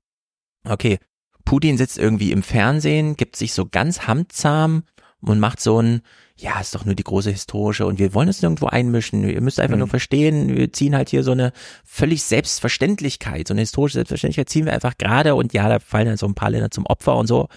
okay, 0.64 0.98
Putin 1.44 1.78
sitzt 1.78 1.98
irgendwie 1.98 2.32
im 2.32 2.42
Fernsehen, 2.42 3.16
gibt 3.16 3.36
sich 3.36 3.54
so 3.54 3.66
ganz 3.66 4.06
handzahm 4.06 4.84
und 5.20 5.40
macht 5.40 5.60
so 5.60 5.80
ein, 5.80 6.02
ja, 6.36 6.60
ist 6.60 6.74
doch 6.74 6.84
nur 6.84 6.94
die 6.94 7.04
große 7.04 7.30
historische 7.30 7.86
und 7.86 7.98
wir 7.98 8.14
wollen 8.14 8.28
uns 8.28 8.40
nirgendwo 8.40 8.66
einmischen. 8.66 9.28
Ihr 9.28 9.40
müsst 9.40 9.60
einfach 9.60 9.74
mhm. 9.74 9.80
nur 9.80 9.88
verstehen, 9.88 10.56
wir 10.56 10.72
ziehen 10.72 10.94
halt 10.94 11.10
hier 11.10 11.22
so 11.22 11.32
eine 11.32 11.52
völlig 11.84 12.22
Selbstverständlichkeit, 12.22 13.48
so 13.48 13.54
eine 13.54 13.60
historische 13.60 13.94
Selbstverständlichkeit 13.94 14.48
ziehen 14.48 14.64
wir 14.64 14.72
einfach 14.72 14.96
gerade 14.96 15.34
und 15.34 15.52
ja, 15.52 15.68
da 15.68 15.78
fallen 15.78 16.06
dann 16.06 16.16
so 16.16 16.26
ein 16.26 16.34
paar 16.34 16.50
Länder 16.50 16.70
zum 16.70 16.86
Opfer 16.86 17.16
und 17.16 17.26
so. 17.26 17.48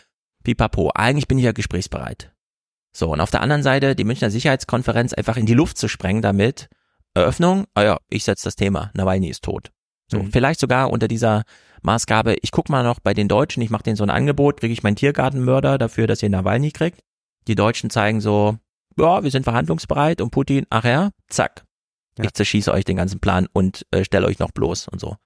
Pipapo. 0.43 0.91
Eigentlich 0.93 1.29
bin 1.29 1.37
ich 1.37 1.45
ja 1.45 1.53
gesprächsbereit. 1.53 2.33
So, 2.95 3.11
und 3.11 3.21
auf 3.21 3.31
der 3.31 3.41
anderen 3.41 3.63
Seite 3.63 3.95
die 3.95 4.03
Münchner 4.03 4.29
Sicherheitskonferenz 4.29 5.13
einfach 5.13 5.37
in 5.37 5.45
die 5.45 5.53
Luft 5.53 5.77
zu 5.77 5.87
sprengen 5.87 6.21
damit, 6.21 6.69
Eröffnung, 7.15 7.65
ah 7.75 7.83
ja, 7.83 7.99
ich 8.09 8.23
setze 8.23 8.45
das 8.45 8.55
Thema, 8.55 8.91
Nawalny 8.93 9.29
ist 9.29 9.43
tot. 9.43 9.71
So, 10.13 10.23
mhm. 10.23 10.31
vielleicht 10.31 10.59
sogar 10.59 10.91
unter 10.91 11.07
dieser 11.07 11.43
Maßgabe, 11.81 12.35
ich 12.41 12.51
guck 12.51 12.69
mal 12.69 12.83
noch 12.83 12.99
bei 12.99 13.13
den 13.13 13.27
Deutschen, 13.27 13.61
ich 13.61 13.69
mache 13.69 13.83
denen 13.83 13.95
so 13.95 14.03
ein 14.03 14.09
Angebot, 14.09 14.59
kriege 14.59 14.71
ich 14.71 14.83
meinen 14.83 14.95
Tiergartenmörder 14.95 15.77
dafür, 15.77 16.07
dass 16.07 16.23
ihr 16.23 16.29
Nawalny 16.29 16.71
kriegt. 16.71 17.01
Die 17.47 17.55
Deutschen 17.55 17.89
zeigen 17.89 18.21
so, 18.21 18.57
ja, 18.97 19.23
wir 19.23 19.31
sind 19.31 19.43
verhandlungsbereit 19.43 20.21
und 20.21 20.29
Putin, 20.29 20.65
ach 20.69 20.85
ja, 20.85 21.09
zack. 21.27 21.65
Ja. 22.17 22.25
Ich 22.25 22.33
zerschieße 22.33 22.71
euch 22.71 22.85
den 22.85 22.97
ganzen 22.97 23.19
Plan 23.19 23.47
und 23.51 23.85
äh, 23.91 24.05
stelle 24.05 24.27
euch 24.27 24.39
noch 24.39 24.51
bloß 24.51 24.87
und 24.87 24.99
so. 24.99 25.17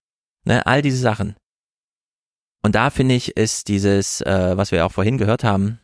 Ne, 0.45 0.65
all 0.65 0.81
diese 0.81 0.97
Sachen. 0.97 1.35
Und 2.63 2.75
da 2.75 2.89
finde 2.89 3.15
ich, 3.15 3.35
ist 3.35 3.67
dieses, 3.67 4.21
äh, 4.21 4.55
was 4.55 4.71
wir 4.71 4.85
auch 4.85 4.91
vorhin 4.91 5.17
gehört 5.17 5.43
haben, 5.43 5.79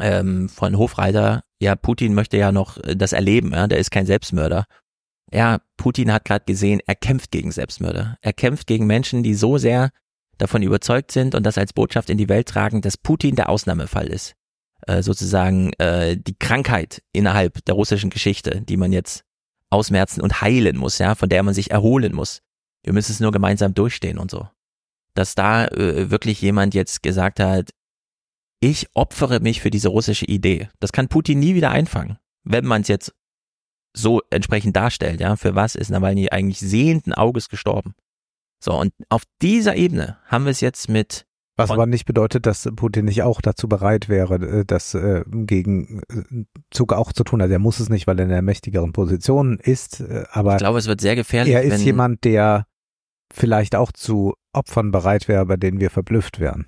ähm, 0.00 0.48
von 0.48 0.76
Hofreiter, 0.78 1.42
ja, 1.60 1.76
Putin 1.76 2.14
möchte 2.14 2.36
ja 2.36 2.52
noch 2.52 2.78
äh, 2.78 2.96
das 2.96 3.12
erleben, 3.12 3.52
ja, 3.52 3.66
der 3.66 3.78
ist 3.78 3.90
kein 3.90 4.06
Selbstmörder 4.06 4.64
ja, 5.34 5.60
Putin 5.76 6.12
hat 6.12 6.24
gerade 6.24 6.44
gesehen, 6.44 6.80
er 6.86 6.94
kämpft 6.94 7.30
gegen 7.30 7.50
Selbstmörder. 7.50 8.18
Er 8.20 8.32
kämpft 8.32 8.66
gegen 8.66 8.86
Menschen, 8.86 9.22
die 9.22 9.34
so 9.34 9.58
sehr 9.58 9.90
davon 10.38 10.62
überzeugt 10.62 11.10
sind 11.12 11.34
und 11.34 11.44
das 11.44 11.58
als 11.58 11.72
Botschaft 11.72 12.10
in 12.10 12.18
die 12.18 12.28
Welt 12.28 12.48
tragen, 12.48 12.82
dass 12.82 12.96
Putin 12.96 13.36
der 13.36 13.48
Ausnahmefall 13.48 14.06
ist. 14.06 14.34
Äh, 14.86 15.02
sozusagen 15.02 15.72
äh, 15.74 16.16
die 16.16 16.36
Krankheit 16.38 17.02
innerhalb 17.12 17.64
der 17.64 17.74
russischen 17.74 18.10
Geschichte, 18.10 18.60
die 18.60 18.76
man 18.76 18.92
jetzt 18.92 19.24
ausmerzen 19.70 20.20
und 20.20 20.40
heilen 20.40 20.76
muss, 20.76 20.98
ja, 20.98 21.14
von 21.14 21.28
der 21.28 21.42
man 21.42 21.54
sich 21.54 21.70
erholen 21.70 22.14
muss. 22.14 22.40
Wir 22.82 22.92
müssen 22.92 23.12
es 23.12 23.20
nur 23.20 23.32
gemeinsam 23.32 23.74
durchstehen 23.74 24.18
und 24.18 24.30
so. 24.30 24.48
Dass 25.14 25.34
da 25.34 25.66
äh, 25.66 26.10
wirklich 26.10 26.40
jemand 26.42 26.74
jetzt 26.74 27.02
gesagt 27.02 27.40
hat, 27.40 27.70
ich 28.60 28.88
opfere 28.94 29.40
mich 29.40 29.60
für 29.60 29.70
diese 29.70 29.88
russische 29.88 30.26
Idee. 30.26 30.68
Das 30.80 30.92
kann 30.92 31.08
Putin 31.08 31.38
nie 31.38 31.54
wieder 31.54 31.70
einfangen, 31.70 32.18
wenn 32.44 32.64
man 32.64 32.82
es 32.82 32.88
jetzt 32.88 33.14
so 33.96 34.20
entsprechend 34.30 34.76
darstellt, 34.76 35.20
ja. 35.20 35.36
Für 35.36 35.54
was 35.54 35.74
ist 35.74 35.90
Nawalny 35.90 36.30
eigentlich 36.30 36.60
sehenden 36.60 37.14
Auges 37.14 37.48
gestorben? 37.48 37.94
So, 38.62 38.78
und 38.78 38.92
auf 39.08 39.22
dieser 39.42 39.76
Ebene 39.76 40.18
haben 40.26 40.44
wir 40.44 40.50
es 40.50 40.60
jetzt 40.60 40.88
mit 40.88 41.26
was 41.56 41.70
aber 41.70 41.86
nicht 41.86 42.04
bedeutet, 42.04 42.46
dass 42.46 42.68
Putin 42.74 43.04
nicht 43.04 43.22
auch 43.22 43.40
dazu 43.40 43.68
bereit 43.68 44.08
wäre, 44.08 44.34
äh, 44.34 44.64
das 44.64 44.94
äh, 44.94 45.22
gegen 45.28 46.02
äh, 46.10 46.44
Zug 46.70 46.92
auch 46.92 47.12
zu 47.12 47.22
tun. 47.22 47.40
Also 47.40 47.52
er 47.52 47.60
muss 47.60 47.78
es 47.78 47.88
nicht, 47.88 48.08
weil 48.08 48.18
er 48.18 48.24
in 48.24 48.30
der 48.30 48.42
mächtigeren 48.42 48.92
Position 48.92 49.58
ist. 49.60 50.02
Aber 50.32 50.52
ich 50.52 50.58
glaube, 50.58 50.78
es 50.78 50.88
wird 50.88 51.00
sehr 51.00 51.14
gefährlich. 51.14 51.54
Er 51.54 51.62
ist 51.62 51.84
jemand, 51.84 52.24
der 52.24 52.66
vielleicht 53.32 53.76
auch 53.76 53.92
zu 53.92 54.34
Opfern 54.52 54.90
bereit 54.90 55.28
wäre, 55.28 55.46
bei 55.46 55.56
denen 55.56 55.78
wir 55.78 55.90
verblüfft 55.90 56.40
wären. 56.40 56.66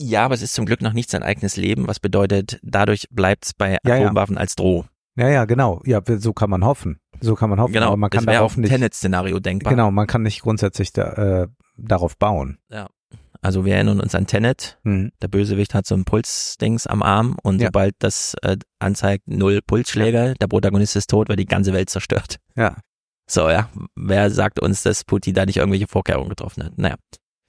Ja, 0.00 0.24
aber 0.24 0.34
es 0.34 0.42
ist 0.42 0.54
zum 0.54 0.66
Glück 0.66 0.80
noch 0.80 0.94
nicht 0.94 1.10
sein 1.10 1.22
eigenes 1.22 1.56
Leben, 1.56 1.86
was 1.86 2.00
bedeutet, 2.00 2.58
dadurch 2.62 3.06
bleibt 3.10 3.44
es 3.46 3.54
bei 3.54 3.76
Atomwaffen 3.84 4.34
ja, 4.34 4.38
ja. 4.38 4.40
als 4.40 4.56
Droh. 4.56 4.86
Ja, 5.20 5.28
ja, 5.28 5.44
genau. 5.44 5.82
Ja, 5.84 6.00
so 6.18 6.32
kann 6.32 6.48
man 6.50 6.64
hoffen. 6.64 6.98
So 7.20 7.34
kann 7.34 7.50
man 7.50 7.60
hoffen. 7.60 7.72
Genau, 7.74 7.88
aber 7.88 7.96
man 7.98 8.08
kann 8.10 8.24
darauf 8.24 8.52
auch 8.52 8.56
ein 8.56 8.62
nicht. 8.62 8.70
Tenet-Szenario 8.70 9.38
denkbar. 9.38 9.70
Genau, 9.72 9.90
man 9.90 10.06
kann 10.06 10.22
nicht 10.22 10.40
grundsätzlich 10.40 10.92
da, 10.92 11.42
äh, 11.42 11.48
darauf 11.76 12.16
bauen. 12.16 12.58
Ja. 12.70 12.88
Also 13.42 13.64
wir 13.64 13.74
erinnern 13.74 14.00
uns 14.00 14.14
an 14.14 14.26
Tenet. 14.26 14.78
Mhm. 14.82 15.12
Der 15.22 15.28
Bösewicht 15.28 15.74
hat 15.74 15.86
so 15.86 15.94
ein 15.94 16.04
Pulsdings 16.04 16.86
am 16.86 17.02
Arm 17.02 17.36
und 17.42 17.60
Ja. 17.60 17.68
sobald 17.68 17.94
das 17.98 18.34
äh, 18.42 18.56
anzeigt 18.78 19.28
null 19.28 19.60
Pulsschläge, 19.66 20.34
der 20.40 20.46
Protagonist 20.46 20.96
ist 20.96 21.10
tot, 21.10 21.28
weil 21.28 21.36
die 21.36 21.46
ganze 21.46 21.72
Welt 21.74 21.90
zerstört. 21.90 22.36
Ja. 22.56 22.76
So, 23.28 23.48
ja. 23.50 23.68
Wer 23.94 24.30
sagt 24.30 24.60
uns, 24.60 24.82
dass 24.82 25.04
Putin 25.04 25.34
da 25.34 25.44
nicht 25.46 25.58
irgendwelche 25.58 25.86
Vorkehrungen 25.86 26.30
getroffen 26.30 26.64
hat? 26.64 26.78
Naja. 26.78 26.96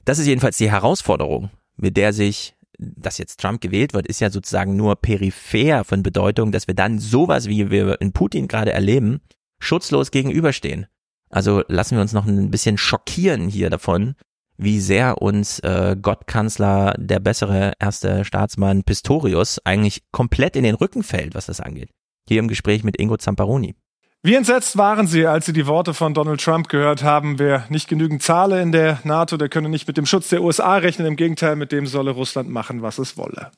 Das 0.05 0.19
ist 0.19 0.27
jedenfalls 0.27 0.57
die 0.57 0.71
Herausforderung, 0.71 1.49
mit 1.77 1.95
der 1.97 2.11
sich, 2.13 2.55
dass 2.81 3.17
jetzt 3.17 3.39
Trump 3.39 3.61
gewählt 3.61 3.93
wird, 3.93 4.07
ist 4.07 4.19
ja 4.19 4.29
sozusagen 4.29 4.75
nur 4.75 4.95
peripher 4.95 5.83
von 5.83 6.03
Bedeutung, 6.03 6.51
dass 6.51 6.67
wir 6.67 6.73
dann 6.73 6.99
sowas, 6.99 7.47
wie 7.47 7.69
wir 7.69 8.01
in 8.01 8.11
Putin 8.11 8.47
gerade 8.47 8.71
erleben, 8.71 9.21
schutzlos 9.59 10.11
gegenüberstehen. 10.11 10.87
Also 11.29 11.63
lassen 11.67 11.95
wir 11.95 12.01
uns 12.01 12.13
noch 12.13 12.25
ein 12.25 12.51
bisschen 12.51 12.77
schockieren 12.77 13.47
hier 13.47 13.69
davon, 13.69 14.15
wie 14.57 14.79
sehr 14.79 15.21
uns 15.21 15.59
äh, 15.59 15.95
Gottkanzler, 15.99 16.95
der 16.97 17.19
bessere 17.19 17.73
erste 17.79 18.25
Staatsmann 18.25 18.83
Pistorius 18.83 19.59
eigentlich 19.63 20.03
komplett 20.11 20.55
in 20.55 20.63
den 20.63 20.75
Rücken 20.75 21.03
fällt, 21.03 21.35
was 21.35 21.45
das 21.45 21.61
angeht. 21.61 21.89
Hier 22.27 22.39
im 22.39 22.47
Gespräch 22.47 22.83
mit 22.83 22.99
Ingo 22.99 23.17
Zamparoni. 23.17 23.75
Wie 24.23 24.35
entsetzt 24.35 24.77
waren 24.77 25.07
Sie, 25.07 25.25
als 25.25 25.47
Sie 25.47 25.53
die 25.53 25.65
Worte 25.65 25.95
von 25.95 26.13
Donald 26.13 26.41
Trump 26.41 26.69
gehört 26.69 27.01
haben, 27.01 27.39
wer 27.39 27.65
nicht 27.69 27.87
genügend 27.87 28.21
zahle 28.21 28.61
in 28.61 28.71
der 28.71 28.99
NATO, 29.03 29.35
der 29.35 29.49
könne 29.49 29.67
nicht 29.67 29.87
mit 29.87 29.97
dem 29.97 30.05
Schutz 30.05 30.29
der 30.29 30.43
USA 30.43 30.75
rechnen, 30.75 31.07
im 31.07 31.15
Gegenteil, 31.15 31.55
mit 31.55 31.71
dem 31.71 31.87
solle 31.87 32.11
Russland 32.11 32.47
machen, 32.47 32.83
was 32.83 32.99
es 32.99 33.17
wolle. 33.17 33.49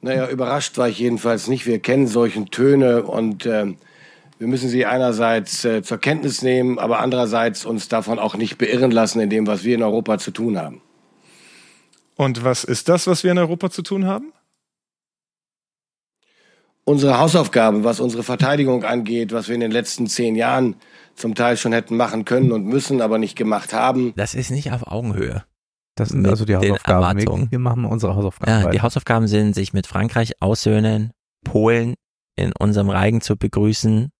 Naja, 0.00 0.28
überrascht 0.28 0.76
war 0.76 0.88
ich 0.88 0.98
jedenfalls 0.98 1.46
nicht. 1.46 1.66
Wir 1.66 1.78
kennen 1.78 2.08
solchen 2.08 2.50
Töne 2.50 3.04
und 3.04 3.46
ähm, 3.46 3.76
wir 4.40 4.48
müssen 4.48 4.68
sie 4.68 4.84
einerseits 4.86 5.64
äh, 5.64 5.82
zur 5.82 5.98
Kenntnis 5.98 6.42
nehmen, 6.42 6.80
aber 6.80 6.98
andererseits 6.98 7.64
uns 7.64 7.86
davon 7.86 8.18
auch 8.18 8.34
nicht 8.34 8.58
beirren 8.58 8.90
lassen 8.90 9.20
in 9.20 9.30
dem, 9.30 9.46
was 9.46 9.62
wir 9.62 9.76
in 9.76 9.84
Europa 9.84 10.18
zu 10.18 10.32
tun 10.32 10.58
haben. 10.58 10.80
Und 12.16 12.42
was 12.42 12.64
ist 12.64 12.88
das, 12.88 13.06
was 13.06 13.22
wir 13.22 13.30
in 13.30 13.38
Europa 13.38 13.70
zu 13.70 13.82
tun 13.82 14.06
haben? 14.06 14.32
Unsere 16.90 17.18
Hausaufgaben, 17.18 17.84
was 17.84 18.00
unsere 18.00 18.24
Verteidigung 18.24 18.82
angeht, 18.82 19.30
was 19.30 19.46
wir 19.46 19.54
in 19.54 19.60
den 19.60 19.70
letzten 19.70 20.08
zehn 20.08 20.34
Jahren 20.34 20.74
zum 21.14 21.36
Teil 21.36 21.56
schon 21.56 21.72
hätten 21.72 21.96
machen 21.96 22.24
können 22.24 22.50
und 22.50 22.66
müssen, 22.66 23.00
aber 23.00 23.18
nicht 23.18 23.36
gemacht 23.36 23.72
haben. 23.72 24.12
Das 24.16 24.34
ist 24.34 24.50
nicht 24.50 24.72
auf 24.72 24.88
Augenhöhe. 24.88 25.44
Das 25.94 26.08
sind 26.08 26.26
also 26.26 26.44
die 26.44 26.56
Hausaufgaben. 26.56 27.16
Wir, 27.16 27.26
Erwartungen. 27.26 27.50
wir 27.52 27.58
machen 27.60 27.84
unsere 27.84 28.16
Hausaufgaben. 28.16 28.50
Ja, 28.50 28.70
die. 28.70 28.80
Hausaufgaben 28.80 29.28
sind, 29.28 29.54
sich 29.54 29.72
mit 29.72 29.86
Frankreich 29.86 30.42
aussöhnen, 30.42 31.12
Polen 31.44 31.94
in 32.34 32.52
unserem 32.58 32.90
Reigen 32.90 33.20
zu 33.20 33.36
begrüßen, 33.36 34.10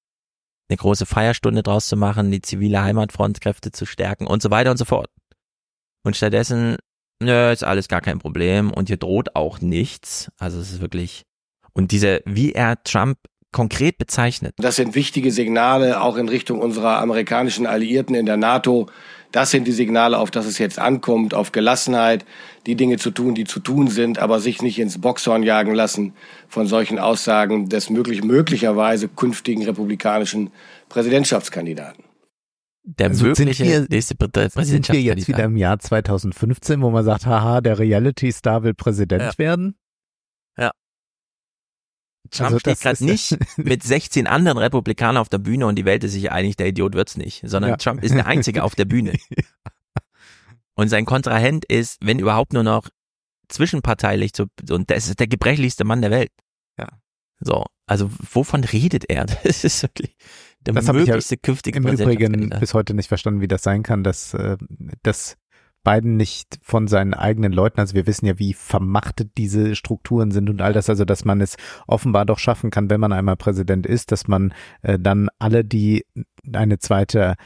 eine 0.68 0.76
große 0.76 1.06
Feierstunde 1.06 1.64
draus 1.64 1.88
zu 1.88 1.97
machen, 1.97 2.30
die 2.30 2.40
zivile 2.40 2.84
Heimatfrontkräfte 2.84 3.72
zu 3.72 3.84
stärken 3.84 4.28
und 4.28 4.42
so 4.42 4.52
weiter 4.52 4.70
und 4.70 4.76
so 4.76 4.84
fort. 4.84 5.09
Und 6.05 6.16
stattdessen, 6.16 6.76
nö, 7.20 7.51
ist 7.51 7.64
alles 7.64 7.88
gar 7.88 8.01
kein 8.01 8.20
Problem 8.20 8.70
und 8.72 8.86
hier 8.86 8.97
droht 8.97 9.34
auch 9.34 9.60
nichts. 9.60 10.30
Also 10.38 10.60
es 10.60 10.70
ist 10.70 10.80
wirklich, 10.80 11.24
und 11.72 11.92
diese, 11.92 12.22
wie 12.26 12.52
er 12.52 12.82
Trump 12.84 13.18
konkret 13.52 13.98
bezeichnet, 13.98 14.55
Das 14.59 14.76
sind 14.76 14.94
wichtige 14.94 15.32
Signale 15.32 16.01
auch 16.02 16.16
in 16.16 16.28
Richtung 16.28 16.60
unserer 16.60 16.98
amerikanischen 17.01 17.66
Alliierten 17.66 18.14
in 18.14 18.26
der 18.26 18.36
NATO. 18.36 18.88
Das 19.32 19.51
sind 19.52 19.66
die 19.66 19.72
Signale, 19.72 20.18
auf 20.18 20.30
das 20.32 20.47
es 20.47 20.59
jetzt 20.59 20.78
ankommt, 20.78 21.34
auf 21.34 21.52
Gelassenheit, 21.52 22.24
die 22.66 22.74
Dinge 22.74 22.97
zu 22.98 23.10
tun, 23.12 23.34
die 23.34 23.44
zu 23.44 23.60
tun 23.60 23.88
sind, 23.88 24.18
aber 24.18 24.40
sich 24.40 24.60
nicht 24.62 24.78
ins 24.78 25.01
Boxhorn 25.01 25.42
jagen 25.44 25.74
lassen 25.74 26.14
von 26.48 26.66
solchen 26.66 26.98
Aussagen 26.98 27.68
des 27.68 27.90
möglich, 27.90 28.22
möglicherweise 28.24 29.09
künftigen 29.09 29.64
republikanischen 29.64 30.51
Präsidentschaftskandidaten. 30.88 32.05
der 32.82 33.09
Also 33.10 33.26
sind 33.34 33.38
mögliche 33.47 33.64
wir- 33.64 33.86
nächste 33.90 34.14
Prä- 34.14 34.24
Sind 34.26 34.36
wir 34.36 34.42
jetzt 34.44 34.55
Präsidentschaftskandidat. 34.55 35.28
wieder 35.28 35.44
im 35.44 35.56
Jahr 35.56 35.78
2015, 35.78 36.80
wo 36.82 36.90
man 36.90 37.05
sagt, 37.05 37.26
haha, 37.26 37.60
der 37.60 37.78
Reality-Star 37.78 38.62
will 38.62 38.74
Präsident 38.74 39.22
Ja. 39.22 39.32
werden? 39.38 39.74
Trump 42.31 42.47
Also 42.47 42.59
steht 42.61 42.81
gerade 42.81 43.05
nicht 43.05 43.39
mit 43.57 43.82
16 43.82 44.27
anderen 44.27 44.59
Republikanern 44.59 45.16
auf 45.16 45.28
der 45.28 45.39
Bühne 45.39 45.66
und 45.66 45.77
die 45.77 45.85
Welt 45.85 46.05
ist 46.05 46.12
sich 46.12 46.31
einig, 46.31 46.57
der 46.57 46.69
Idiot 46.69 46.94
wird's 46.94 47.16
nicht, 47.16 47.43
sondern 47.44 47.73
Ja. 47.73 47.77
Trump 47.77 48.02
ist 48.02 48.15
der 48.15 48.27
Einzige 48.27 48.65
auf 48.65 48.74
der 48.74 48.85
Bühne. 48.85 49.15
Und 50.74 50.89
sein 50.89 51.05
Kontrahent 51.05 51.66
ist, 51.66 51.98
wenn 52.01 52.19
überhaupt 52.19 52.55
nur 52.55 52.62
noch 52.62 52.89
zwischenparteilich 53.48 54.32
zu, 54.32 54.47
und 54.70 54.90
das 54.90 55.09
ist 55.09 55.20
der 55.20 55.27
gebrechlichste 55.27 55.85
Mann 55.85 56.01
der 56.01 56.11
Welt. 56.11 56.31
Ja. 56.78 56.89
So, 57.40 57.66
also 57.86 58.11
wovon 58.32 58.65
redet 58.65 59.05
er? 59.11 59.27
Das 59.44 59.65
ist 59.65 59.82
wirklich 59.82 60.16
der 60.61 60.74
Das 60.74 60.85
ich 60.85 60.89
ja 60.89 60.94
möglichste 60.94 61.36
künftige 61.36 61.78
im 61.78 61.86
Übrigen 61.86 62.51
bis 62.61 62.73
heute 62.74 62.94
nicht 62.94 63.09
verstanden, 63.09 63.40
wie 63.40 63.48
das 63.48 63.62
sein 63.62 63.82
kann, 63.82 64.05
dass, 64.05 64.35
äh, 64.35 64.57
dass 65.02 65.36
Biden 65.82 66.16
nicht 66.16 66.59
von 66.62 66.89
seinen 66.89 67.15
eigenen 67.15 67.52
Leuten, 67.52 67.81
also 67.81 67.94
wir 67.94 68.07
wissen 68.07 68.27
ja, 68.27 68.39
wie 68.39 68.52
vermachtet 68.52 69.32
diese 69.39 69.74
Strukturen 69.74 70.31
sind 70.31 70.51
und 70.51 70.61
all 70.61 70.73
das, 70.73 70.90
also 70.90 71.05
dass 71.05 71.24
man 71.24 71.40
es 71.40 71.57
offenbar 71.86 72.27
doch 72.27 72.39
schaffen 72.39 72.70
kann, 72.70 72.90
wenn 72.90 73.01
man 73.01 73.12
einmal 73.12 73.36
Präsident 73.36 73.86
ist, 73.86 74.12
dass 74.12 74.28
man 74.28 74.52
äh, 74.82 74.98
dann 74.98 75.28
alle, 75.39 75.65
die 75.65 76.05
eine 76.52 76.78
zweite 76.78 77.36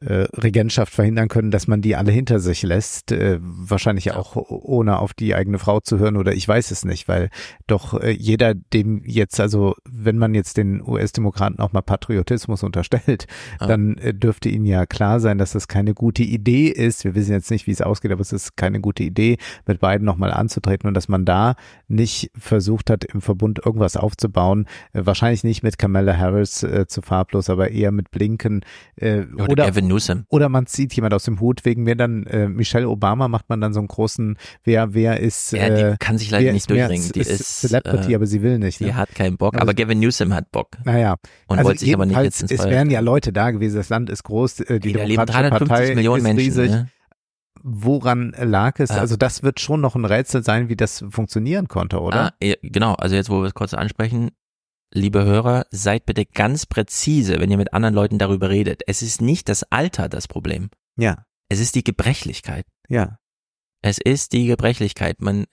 Regentschaft 0.00 0.92
verhindern 0.94 1.28
können, 1.28 1.50
dass 1.50 1.66
man 1.66 1.82
die 1.82 1.96
alle 1.96 2.12
hinter 2.12 2.38
sich 2.40 2.62
lässt, 2.62 3.12
äh, 3.12 3.38
wahrscheinlich 3.40 4.12
auch 4.12 4.36
ohne 4.36 4.98
auf 4.98 5.12
die 5.12 5.34
eigene 5.34 5.58
Frau 5.58 5.80
zu 5.80 5.98
hören 5.98 6.16
oder 6.16 6.32
ich 6.34 6.46
weiß 6.46 6.70
es 6.70 6.84
nicht, 6.84 7.08
weil 7.08 7.30
doch 7.66 7.94
äh, 8.00 8.10
jeder 8.10 8.54
dem 8.54 9.02
jetzt, 9.04 9.40
also 9.40 9.74
wenn 9.88 10.18
man 10.18 10.34
jetzt 10.34 10.56
den 10.56 10.82
US-Demokraten 10.86 11.58
auch 11.60 11.72
mal 11.72 11.82
Patriotismus 11.82 12.62
unterstellt, 12.62 13.26
Ah. 13.58 13.66
dann 13.66 13.96
äh, 13.98 14.14
dürfte 14.14 14.48
ihnen 14.48 14.66
ja 14.66 14.86
klar 14.86 15.20
sein, 15.20 15.38
dass 15.38 15.52
das 15.52 15.68
keine 15.68 15.94
gute 15.94 16.22
Idee 16.22 16.68
ist. 16.68 17.04
Wir 17.04 17.14
wissen 17.14 17.32
jetzt 17.32 17.50
nicht, 17.50 17.66
wie 17.66 17.70
es 17.72 17.82
ausgeht, 17.82 18.12
aber 18.12 18.20
es 18.20 18.32
ist 18.32 18.56
keine 18.56 18.80
gute 18.80 19.02
Idee, 19.02 19.38
mit 19.66 19.80
beiden 19.80 20.04
nochmal 20.04 20.32
anzutreten 20.32 20.86
und 20.88 20.94
dass 20.94 21.08
man 21.08 21.24
da 21.24 21.54
nicht 21.88 22.30
versucht 22.38 22.90
hat, 22.90 23.04
im 23.04 23.20
Verbund 23.20 23.60
irgendwas 23.64 23.96
aufzubauen. 23.96 24.66
Äh, 24.92 25.06
wahrscheinlich 25.06 25.44
nicht 25.44 25.62
mit 25.62 25.78
Kamala 25.78 26.16
Harris 26.16 26.62
äh, 26.62 26.86
zu 26.86 27.02
farblos, 27.02 27.50
aber 27.50 27.70
eher 27.70 27.90
mit 27.92 28.10
Blinken 28.10 28.64
äh, 28.96 29.22
Oder 29.34 29.48
oder, 29.48 29.66
Gavin 29.66 29.87
Newsom. 29.88 30.24
oder 30.28 30.48
man 30.48 30.66
zieht 30.66 30.92
jemand 30.94 31.14
aus 31.14 31.24
dem 31.24 31.40
Hut, 31.40 31.64
wegen 31.64 31.82
mir 31.82 31.96
dann 31.96 32.24
äh, 32.26 32.48
Michelle 32.48 32.88
Obama 32.88 33.28
macht 33.28 33.48
man 33.48 33.60
dann 33.60 33.72
so 33.72 33.80
einen 33.80 33.88
großen, 33.88 34.36
wer, 34.64 34.94
wer 34.94 35.20
ist, 35.20 35.52
Ja, 35.52 35.68
die 35.68 35.82
äh, 35.82 35.96
kann 35.98 36.18
sich 36.18 36.30
leider 36.30 36.52
nicht 36.52 36.62
ist 36.62 36.70
durchringen. 36.70 37.10
Die 37.14 37.22
C- 37.22 37.32
ist, 37.32 37.60
Celebrity, 37.60 38.12
äh, 38.12 38.14
aber 38.14 38.26
sie 38.26 38.42
will 38.42 38.58
nicht. 38.58 38.80
Die 38.80 38.84
ne? 38.86 38.96
hat 38.96 39.14
keinen 39.14 39.36
Bock, 39.36 39.54
Also- 39.54 39.62
aber 39.62 39.74
Gavin 39.74 39.98
Newsom 40.00 40.32
hat 40.34 40.50
Bock. 40.52 40.68
Naja, 40.84 41.16
Und 41.46 41.58
also 41.58 41.68
wollte 41.68 41.80
sich 41.80 41.94
aber 41.94 42.06
nicht 42.06 42.20
jetzt 42.20 42.42
ins 42.42 42.52
es 42.52 42.64
wären 42.64 42.90
ja 42.90 43.00
Leute 43.00 43.32
da 43.32 43.50
gewesen, 43.50 43.76
das 43.76 43.88
Land 43.88 44.10
ist 44.10 44.22
groß, 44.24 44.60
äh, 44.60 44.78
die 44.80 44.88
leben 44.92 45.08
Demokratische 45.08 45.38
350 45.40 45.68
Partei 45.68 45.94
Millionen 45.94 46.18
ist 46.18 46.22
Menschen. 46.24 46.44
riesig. 46.44 46.70
Ne? 46.70 46.88
Woran 47.62 48.34
lag 48.38 48.78
es? 48.78 48.90
Ja. 48.90 48.98
Also 48.98 49.16
das 49.16 49.42
wird 49.42 49.58
schon 49.58 49.80
noch 49.80 49.96
ein 49.96 50.04
Rätsel 50.04 50.44
sein, 50.44 50.68
wie 50.68 50.76
das 50.76 51.04
funktionieren 51.10 51.66
konnte, 51.66 52.00
oder? 52.00 52.26
Ah, 52.26 52.32
ja, 52.42 52.54
genau, 52.62 52.94
also 52.94 53.16
jetzt, 53.16 53.30
wo 53.30 53.40
wir 53.40 53.46
es 53.48 53.54
kurz 53.54 53.74
ansprechen, 53.74 54.30
liebe 54.92 55.24
Hörer, 55.24 55.66
seid 55.70 56.06
bitte 56.06 56.24
ganz 56.26 56.66
präzise, 56.66 57.38
wenn 57.40 57.50
ihr 57.50 57.56
mit 57.56 57.72
anderen 57.72 57.94
Leuten 57.94 58.18
darüber 58.18 58.48
redet. 58.50 58.82
Es 58.86 59.02
ist 59.02 59.20
nicht 59.20 59.48
das 59.48 59.64
Alter 59.64 60.08
das 60.08 60.28
Problem. 60.28 60.70
Ja, 60.96 61.24
Es 61.48 61.60
ist 61.60 61.74
die 61.74 61.84
Gebrechlichkeit. 61.84 62.66
ja. 62.88 63.18
Es 63.80 63.98
ist 63.98 64.32
die 64.32 64.46
Gebrechlichkeit. 64.46 65.20
Man, 65.20 65.44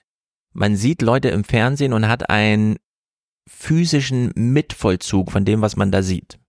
man 0.52 0.74
sieht 0.74 1.00
Leute 1.00 1.28
im 1.28 1.44
Fernsehen 1.44 1.92
und 1.92 2.08
hat 2.08 2.28
einen 2.28 2.76
physischen 3.48 4.32
Mitvollzug 4.34 5.30
von 5.30 5.44
dem, 5.44 5.60
was 5.62 5.76
man 5.76 5.92
da 5.92 6.02
sieht. 6.02 6.40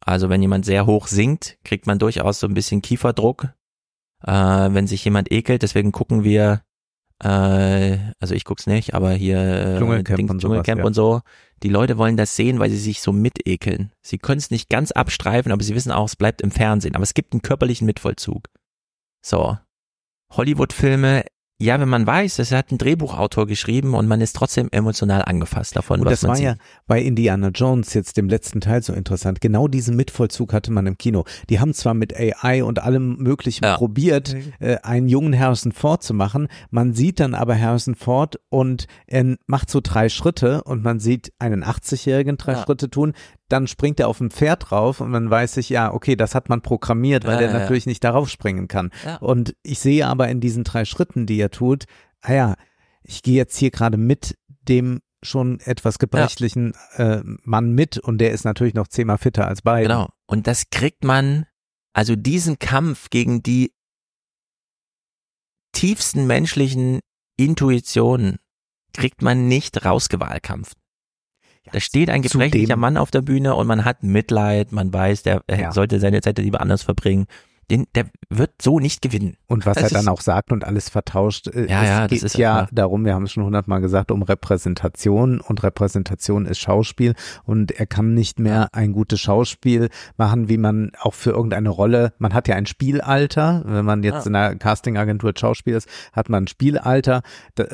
Also 0.00 0.28
wenn 0.28 0.42
jemand 0.42 0.66
sehr 0.66 0.84
hoch 0.84 1.06
singt, 1.06 1.56
kriegt 1.64 1.86
man 1.86 1.98
durchaus 1.98 2.38
so 2.38 2.46
ein 2.46 2.52
bisschen 2.54 2.82
Kieferdruck. 2.82 3.48
äh, 4.22 4.30
wenn 4.30 4.86
sich 4.86 5.02
jemand 5.04 5.32
ekelt. 5.32 5.62
Deswegen 5.62 5.90
gucken 5.90 6.22
wir, 6.22 6.60
äh, 7.22 7.96
also 8.20 8.34
ich 8.34 8.44
guck's 8.44 8.66
nicht, 8.66 8.92
aber 8.94 9.12
hier 9.12 9.38
äh, 9.38 9.78
Dschungelcamp 9.78 10.16
Dings, 10.18 10.30
und 10.30 10.40
sowas, 10.40 10.50
Dschungelcamp 10.56 10.78
ja. 10.80 10.84
und 10.84 10.94
so. 10.94 11.22
Die 11.62 11.68
Leute 11.68 11.96
wollen 11.98 12.16
das 12.16 12.36
sehen, 12.36 12.58
weil 12.58 12.70
sie 12.70 12.78
sich 12.78 13.00
so 13.00 13.12
mitekeln. 13.12 13.92
Sie 14.02 14.18
können 14.18 14.38
es 14.38 14.50
nicht 14.50 14.68
ganz 14.68 14.92
abstreifen, 14.92 15.52
aber 15.52 15.62
sie 15.62 15.74
wissen 15.74 15.92
auch, 15.92 16.06
es 16.06 16.16
bleibt 16.16 16.42
im 16.42 16.50
Fernsehen. 16.50 16.94
Aber 16.94 17.02
es 17.02 17.14
gibt 17.14 17.32
einen 17.32 17.42
körperlichen 17.42 17.86
Mitvollzug. 17.86 18.48
So. 19.24 19.58
Hollywood-Filme, 20.32 21.24
ja, 21.58 21.80
wenn 21.80 21.88
man 21.88 22.06
weiß, 22.06 22.38
es 22.38 22.52
hat 22.52 22.70
ein 22.70 22.78
Drehbuchautor 22.78 23.46
geschrieben 23.46 23.94
und 23.94 24.06
man 24.08 24.20
ist 24.20 24.36
trotzdem 24.36 24.68
emotional 24.72 25.22
angefasst 25.22 25.74
davon, 25.74 26.00
Und 26.00 26.06
was 26.06 26.12
das 26.20 26.22
man 26.22 26.28
war 26.30 26.36
sieht. 26.36 26.44
ja 26.46 26.54
bei 26.86 27.00
Indiana 27.00 27.48
Jones 27.48 27.94
jetzt 27.94 28.16
dem 28.18 28.28
letzten 28.28 28.60
Teil 28.60 28.82
so 28.82 28.92
interessant. 28.92 29.40
Genau 29.40 29.66
diesen 29.66 29.96
Mitvollzug 29.96 30.52
hatte 30.52 30.70
man 30.70 30.86
im 30.86 30.98
Kino. 30.98 31.24
Die 31.48 31.58
haben 31.58 31.72
zwar 31.72 31.94
mit 31.94 32.14
AI 32.14 32.62
und 32.62 32.80
allem 32.82 33.16
Möglichen 33.16 33.64
probiert, 33.76 34.36
äh, 34.60 34.76
einen 34.82 35.08
jungen 35.08 35.38
Harrison 35.38 35.72
Ford 35.72 36.02
zu 36.02 36.12
machen. 36.12 36.48
Man 36.70 36.92
sieht 36.92 37.20
dann 37.20 37.34
aber 37.34 37.58
Harrison 37.58 37.94
Ford 37.94 38.38
und 38.50 38.86
er 39.06 39.36
macht 39.46 39.70
so 39.70 39.80
drei 39.82 40.08
Schritte 40.10 40.62
und 40.64 40.84
man 40.84 41.00
sieht 41.00 41.32
einen 41.38 41.64
80-Jährigen 41.64 42.36
drei 42.36 42.52
Ja. 42.52 42.62
Schritte 42.64 42.90
tun. 42.90 43.14
Dann 43.48 43.66
springt 43.66 44.00
er 44.00 44.08
auf 44.08 44.20
ein 44.20 44.30
Pferd 44.30 44.70
drauf 44.70 45.00
und 45.00 45.10
man 45.10 45.30
weiß 45.30 45.54
sich, 45.54 45.68
ja, 45.68 45.92
okay, 45.92 46.16
das 46.16 46.34
hat 46.34 46.48
man 46.48 46.62
programmiert, 46.62 47.24
weil 47.24 47.34
Ja, 47.34 47.38
der 47.38 47.48
ja, 47.48 47.54
ja. 47.54 47.60
natürlich 47.60 47.86
nicht 47.86 48.02
darauf 48.02 48.28
springen 48.28 48.66
kann. 48.66 48.90
Ja. 49.04 49.16
Und 49.16 49.54
ich 49.62 49.78
sehe 49.78 50.06
aber 50.06 50.28
in 50.28 50.40
diesen 50.40 50.64
drei 50.64 50.84
Schritten, 50.84 51.26
die 51.26 51.38
er 51.38 51.50
tut, 51.50 51.84
ah 52.22 52.32
ja, 52.32 52.54
ich 53.02 53.22
gehe 53.22 53.36
jetzt 53.36 53.56
hier 53.56 53.70
gerade 53.70 53.96
mit 53.96 54.36
dem 54.48 55.00
schon 55.22 55.60
etwas 55.60 55.98
gebrechlichen 55.98 56.74
äh, 56.96 57.20
Mann 57.42 57.72
mit 57.72 57.98
und 57.98 58.18
der 58.18 58.32
ist 58.32 58.44
natürlich 58.44 58.74
noch 58.74 58.88
zehnmal 58.88 59.18
fitter 59.18 59.46
als 59.46 59.62
beide. 59.62 59.88
Genau. 59.88 60.08
Und 60.26 60.46
das 60.46 60.70
kriegt 60.70 61.04
man, 61.04 61.46
also 61.92 62.16
diesen 62.16 62.58
Kampf 62.58 63.10
gegen 63.10 63.42
die 63.42 63.72
tiefsten 65.72 66.26
menschlichen 66.26 67.00
Intuitionen 67.36 68.38
kriegt 68.92 69.22
man 69.22 69.46
nicht 69.46 69.84
rausgewahlkampft. 69.84 70.76
Da 71.72 71.80
steht 71.80 72.10
ein 72.10 72.22
gebrechlicher 72.22 72.76
Mann 72.76 72.96
auf 72.96 73.10
der 73.10 73.22
Bühne 73.22 73.54
und 73.54 73.66
man 73.66 73.84
hat 73.84 74.02
Mitleid, 74.02 74.72
man 74.72 74.92
weiß, 74.92 75.22
der 75.24 75.42
er 75.46 75.60
Ja. 75.60 75.72
sollte 75.72 75.98
seine 76.00 76.20
Zeit 76.20 76.38
lieber 76.38 76.60
anders 76.60 76.82
verbringen. 76.82 77.26
Den, 77.70 77.86
der 77.96 78.06
wird 78.30 78.52
so 78.62 78.78
nicht 78.78 79.02
gewinnen. 79.02 79.36
Und 79.48 79.66
was 79.66 79.74
Das 79.76 79.90
er 79.92 79.98
dann 79.98 80.08
auch 80.08 80.20
sagt 80.20 80.52
und 80.52 80.64
alles 80.64 80.88
vertauscht, 80.88 81.48
äh, 81.48 81.66
Ja, 81.68 81.82
es 81.82 81.88
ja, 81.88 82.00
das 82.02 82.10
geht 82.10 82.22
ist 82.22 82.38
ja 82.38 82.60
einfach- 82.60 82.70
darum, 82.74 83.04
wir 83.04 83.14
haben 83.14 83.24
es 83.24 83.32
schon 83.32 83.44
hundertmal 83.44 83.80
gesagt, 83.80 84.10
um 84.12 84.22
Repräsentation. 84.22 85.40
Und 85.40 85.62
Repräsentation 85.62 86.46
ist 86.46 86.58
Schauspiel. 86.58 87.14
Und 87.44 87.72
er 87.72 87.86
kann 87.86 88.14
nicht 88.14 88.38
mehr 88.38 88.68
ein 88.72 88.92
gutes 88.92 89.20
Schauspiel 89.20 89.88
machen, 90.16 90.48
wie 90.48 90.58
man 90.58 90.92
auch 91.00 91.14
für 91.14 91.30
irgendeine 91.30 91.70
Rolle, 91.70 92.12
man 92.18 92.34
hat 92.34 92.46
ja 92.48 92.54
ein 92.56 92.66
Spielalter, 92.66 93.62
wenn 93.66 93.84
man 93.84 94.02
jetzt 94.02 94.26
Ah. 94.26 94.28
in 94.28 94.34
einer 94.36 94.54
Castingagentur 94.56 95.32
Schauspiel 95.36 95.74
ist, 95.74 95.88
hat 96.12 96.28
man 96.28 96.44
ein 96.44 96.48
Spielalter. 96.48 97.22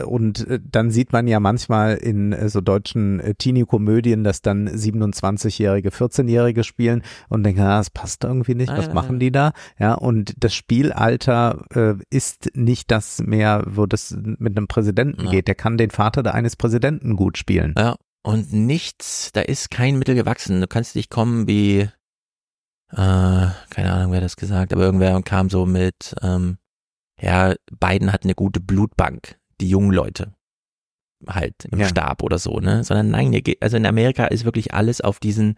Und 0.07 0.47
äh, 0.49 0.59
dann 0.63 0.91
sieht 0.91 1.13
man 1.13 1.27
ja 1.29 1.39
manchmal 1.41 1.97
in 1.97 2.33
äh, 2.33 2.49
so 2.49 2.61
deutschen 2.63 3.21
Teenie-Komödien, 3.39 4.25
dass 4.25 4.43
dann 4.43 4.69
27-jährige, 4.69 5.91
14-jährige 5.91 6.65
spielen 6.65 7.03
und 7.29 7.43
denken, 7.45 7.61
ah, 7.61 7.79
das 7.79 7.91
passt 7.91 8.25
irgendwie 8.25 8.55
nicht, 8.55 8.71
Ah, 8.71 8.79
was 8.79 8.87
ja, 8.87 8.95
machen 8.95 9.19
die 9.19 9.31
da? 9.31 9.53
Ja, 9.83 9.95
und 9.95 10.35
das 10.39 10.55
Spielalter 10.55 11.65
äh, 11.75 11.95
ist 12.09 12.55
nicht 12.55 12.93
das 12.93 13.19
mehr, 13.21 13.65
wo 13.67 13.87
das 13.87 14.17
mit 14.17 14.57
einem 14.57 14.69
Präsidenten 14.69 15.25
Ja. 15.25 15.31
geht. 15.33 15.49
Der 15.49 15.57
kann 15.57 15.77
den 15.77 15.91
Vater 15.91 16.23
da 16.23 16.31
eines 16.31 16.55
Präsidenten 16.55 17.17
gut 17.17 17.37
spielen. 17.37 17.75
Ja, 17.77 17.97
und 18.23 18.53
nichts, 18.53 19.33
da 19.33 19.41
ist 19.41 19.73
kein 19.73 19.99
Mittel 19.99 20.15
gewachsen. 20.15 20.61
Du 20.61 20.69
kannst 20.69 20.95
nicht 20.95 21.11
kommen 21.11 21.49
wie, 21.49 21.81
äh, 21.81 21.89
keine 22.93 23.93
Ahnung, 23.93 24.13
wer 24.13 24.21
das 24.21 24.37
gesagt, 24.37 24.73
aber 24.73 24.83
irgendwer 24.83 25.21
kam 25.23 25.51
so 25.51 25.67
mit, 25.67 26.15
ähm, 26.23 26.59
ja, 27.21 27.55
Biden 27.81 28.13
hat 28.13 28.23
eine 28.23 28.37
gute 28.37 28.61
Blutbank, 28.61 29.37
die 29.61 29.69
jungen 29.69 29.91
Leute 29.93 30.33
halt 31.27 31.65
im 31.71 31.81
Ja. 31.81 31.89
Stab 31.89 32.23
oder 32.23 32.39
so, 32.39 32.61
ne? 32.61 32.85
Sondern 32.85 33.11
nein, 33.11 33.41
also 33.61 33.77
in 33.77 33.87
Amerika 33.87 34.27
ist 34.27 34.45
wirklich 34.45 34.75
alles 34.75 35.01
auf 35.01 35.19
diesen, 35.19 35.57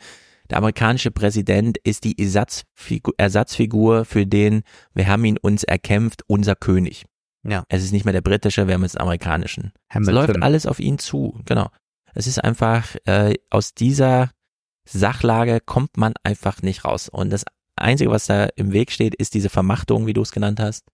der 0.50 0.58
amerikanische 0.58 1.10
Präsident 1.10 1.78
ist 1.78 2.04
die 2.04 2.18
Ersatzfigur, 2.18 3.14
Ersatzfigur 3.16 4.04
für 4.04 4.26
den, 4.26 4.62
wir 4.92 5.06
haben 5.08 5.24
ihn 5.24 5.38
uns 5.38 5.64
erkämpft, 5.64 6.22
unser 6.26 6.54
König. 6.54 7.06
Ja. 7.46 7.64
Es 7.68 7.82
ist 7.82 7.92
nicht 7.92 8.04
mehr 8.04 8.12
der 8.12 8.20
britische, 8.20 8.66
wir 8.66 8.74
haben 8.74 8.82
jetzt 8.82 8.94
den 8.94 9.02
amerikanischen. 9.02 9.72
Es 9.88 9.96
Hamilton. 9.96 10.14
läuft 10.14 10.42
alles 10.42 10.66
auf 10.66 10.80
ihn 10.80 10.98
zu, 10.98 11.40
genau. 11.44 11.68
Es 12.14 12.26
ist 12.26 12.42
einfach, 12.42 12.94
äh, 13.06 13.34
aus 13.50 13.74
dieser 13.74 14.30
Sachlage 14.88 15.60
kommt 15.60 15.96
man 15.96 16.14
einfach 16.22 16.62
nicht 16.62 16.84
raus. 16.84 17.08
Und 17.08 17.30
das 17.30 17.44
Einzige, 17.76 18.10
was 18.10 18.26
da 18.26 18.48
im 18.56 18.72
Weg 18.72 18.92
steht, 18.92 19.14
ist 19.14 19.34
diese 19.34 19.50
Vermachtung, 19.50 20.06
wie 20.06 20.12
du 20.12 20.22
es 20.22 20.32
genannt 20.32 20.60
hast. 20.60 20.86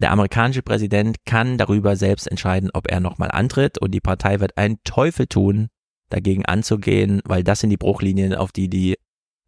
Der 0.00 0.10
amerikanische 0.10 0.62
Präsident 0.62 1.24
kann 1.24 1.58
darüber 1.58 1.94
selbst 1.96 2.26
entscheiden, 2.26 2.70
ob 2.72 2.90
er 2.90 2.98
nochmal 2.98 3.30
antritt 3.30 3.78
und 3.78 3.92
die 3.92 4.00
Partei 4.00 4.40
wird 4.40 4.56
einen 4.58 4.82
Teufel 4.82 5.28
tun, 5.28 5.68
dagegen 6.12 6.44
anzugehen, 6.46 7.20
weil 7.24 7.42
das 7.44 7.60
sind 7.60 7.70
die 7.70 7.76
Bruchlinien, 7.76 8.34
auf 8.34 8.52
die 8.52 8.68
die 8.68 8.96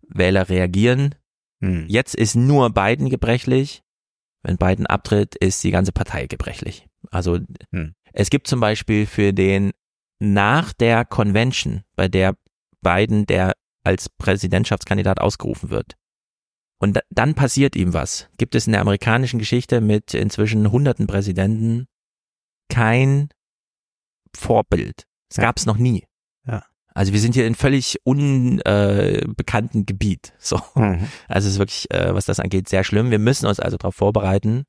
Wähler 0.08 0.48
reagieren. 0.48 1.14
Hm. 1.62 1.86
Jetzt 1.88 2.14
ist 2.14 2.34
nur 2.34 2.70
Biden 2.70 3.08
gebrechlich. 3.10 3.82
Wenn 4.42 4.56
Biden 4.58 4.86
abtritt, 4.86 5.34
ist 5.36 5.64
die 5.64 5.70
ganze 5.70 5.92
Partei 5.92 6.26
gebrechlich. 6.26 6.86
Also 7.10 7.38
Hm. 7.72 7.94
es 8.12 8.30
gibt 8.30 8.46
zum 8.46 8.60
Beispiel 8.60 9.06
für 9.06 9.32
den 9.32 9.72
nach 10.20 10.72
der 10.72 11.04
Convention, 11.04 11.82
bei 11.96 12.08
der 12.08 12.36
Biden 12.80 13.26
der 13.26 13.54
als 13.84 14.08
Präsidentschaftskandidat 14.08 15.20
ausgerufen 15.20 15.70
wird. 15.70 15.94
Und 16.80 16.94
da, 16.96 17.00
dann 17.10 17.34
passiert 17.34 17.76
ihm 17.76 17.92
was. 17.94 18.28
Gibt 18.38 18.54
es 18.54 18.66
in 18.66 18.72
der 18.72 18.80
amerikanischen 18.82 19.38
Geschichte 19.38 19.80
mit 19.80 20.14
inzwischen 20.14 20.70
hunderten 20.70 21.06
Präsidenten 21.06 21.86
kein 22.68 23.28
Vorbild. 24.34 25.06
Es 25.30 25.36
Ja. 25.36 25.44
gab 25.44 25.56
es 25.58 25.66
noch 25.66 25.76
nie. 25.76 26.04
Also 26.94 27.12
wir 27.12 27.20
sind 27.20 27.34
hier 27.34 27.46
in 27.46 27.56
völlig 27.56 27.98
unbekannten 28.04 29.84
Gebiet. 29.84 30.32
So. 30.38 30.60
Mhm. 30.76 31.08
Also 31.28 31.48
es 31.48 31.54
ist 31.54 31.58
wirklich, 31.58 31.90
äh, 31.90 32.14
was 32.14 32.26
das 32.26 32.40
angeht, 32.40 32.68
sehr 32.68 32.84
schlimm. 32.84 33.10
Wir 33.10 33.18
müssen 33.18 33.46
uns 33.46 33.58
also 33.58 33.76
darauf 33.76 33.96
vorbereiten, 33.96 34.64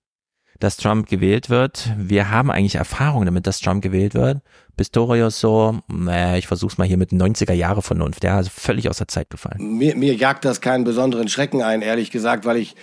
dass 0.60 0.78
Trump 0.78 1.08
gewählt 1.08 1.50
wird. 1.50 1.92
Wir 1.98 2.32
haben 2.32 2.50
eigentlich 2.50 2.76
Erfahrung 2.76 3.26
damit, 3.26 3.46
dass 3.46 3.60
Trump 3.60 3.84
gewählt 3.84 4.14
wird. 4.14 4.42
Pistorius 4.78 5.40
so, 5.40 5.80
naja, 5.88 6.38
ich 6.38 6.48
versuch's 6.48 6.78
mal 6.78 6.88
hier 6.88 6.98
mit 6.98 7.12
90er 7.12 7.54
Jahre 7.54 7.82
Vernunft, 7.82 8.24
ja, 8.24 8.38
also 8.38 8.50
völlig 8.54 8.90
aus 8.90 8.98
der 8.98 9.08
Zeit 9.08 9.30
gefallen. 9.30 9.78
Mir, 9.78 9.96
mir 9.96 10.16
jagt 10.16 10.46
das 10.46 10.62
keinen 10.62 10.84
besonderen 10.84 11.28
Schrecken 11.28 11.62
ein, 11.62 11.82
ehrlich 11.82 12.12
gesagt, 12.12 12.46
weil 12.46 12.58
ich 12.58 12.76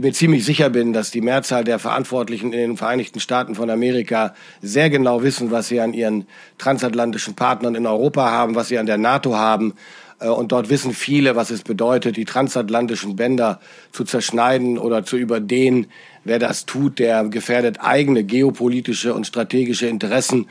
mir 0.00 0.12
ziemlich 0.12 0.44
sicher 0.44 0.70
bin, 0.70 0.92
dass 0.92 1.10
die 1.10 1.20
Mehrzahl 1.20 1.64
der 1.64 1.78
Verantwortlichen 1.78 2.52
in 2.52 2.58
den 2.58 2.76
Vereinigten 2.76 3.20
Staaten 3.20 3.54
von 3.54 3.68
Amerika 3.68 4.34
sehr 4.62 4.88
genau 4.88 5.22
wissen, 5.22 5.50
was 5.50 5.68
sie 5.68 5.80
an 5.80 5.92
ihren 5.92 6.26
transatlantischen 6.56 7.34
Partnern 7.34 7.74
in 7.74 7.86
Europa 7.86 8.30
haben, 8.30 8.54
was 8.54 8.68
sie 8.68 8.78
an 8.78 8.86
der 8.86 8.96
NATO 8.96 9.36
haben. 9.36 9.74
Äh, 10.18 10.28
Und 10.28 10.52
dort 10.52 10.70
wissen 10.70 10.94
viele, 10.94 11.36
was 11.36 11.50
es 11.50 11.62
bedeutet, 11.62 12.16
die 12.16 12.24
transatlantischen 12.24 13.16
Bänder 13.16 13.60
zu 13.92 14.04
zerschneiden 14.04 14.78
oder 14.78 15.04
zu 15.04 15.16
überdehnen. 15.16 15.88
Wer 16.24 16.38
das 16.38 16.64
tut, 16.64 16.98
der 16.98 17.24
gefährdet 17.24 17.78
eigene 17.80 18.24
geopolitische 18.24 19.12
und 19.12 19.26
strategische 19.26 19.88
Interessen. 19.88 20.46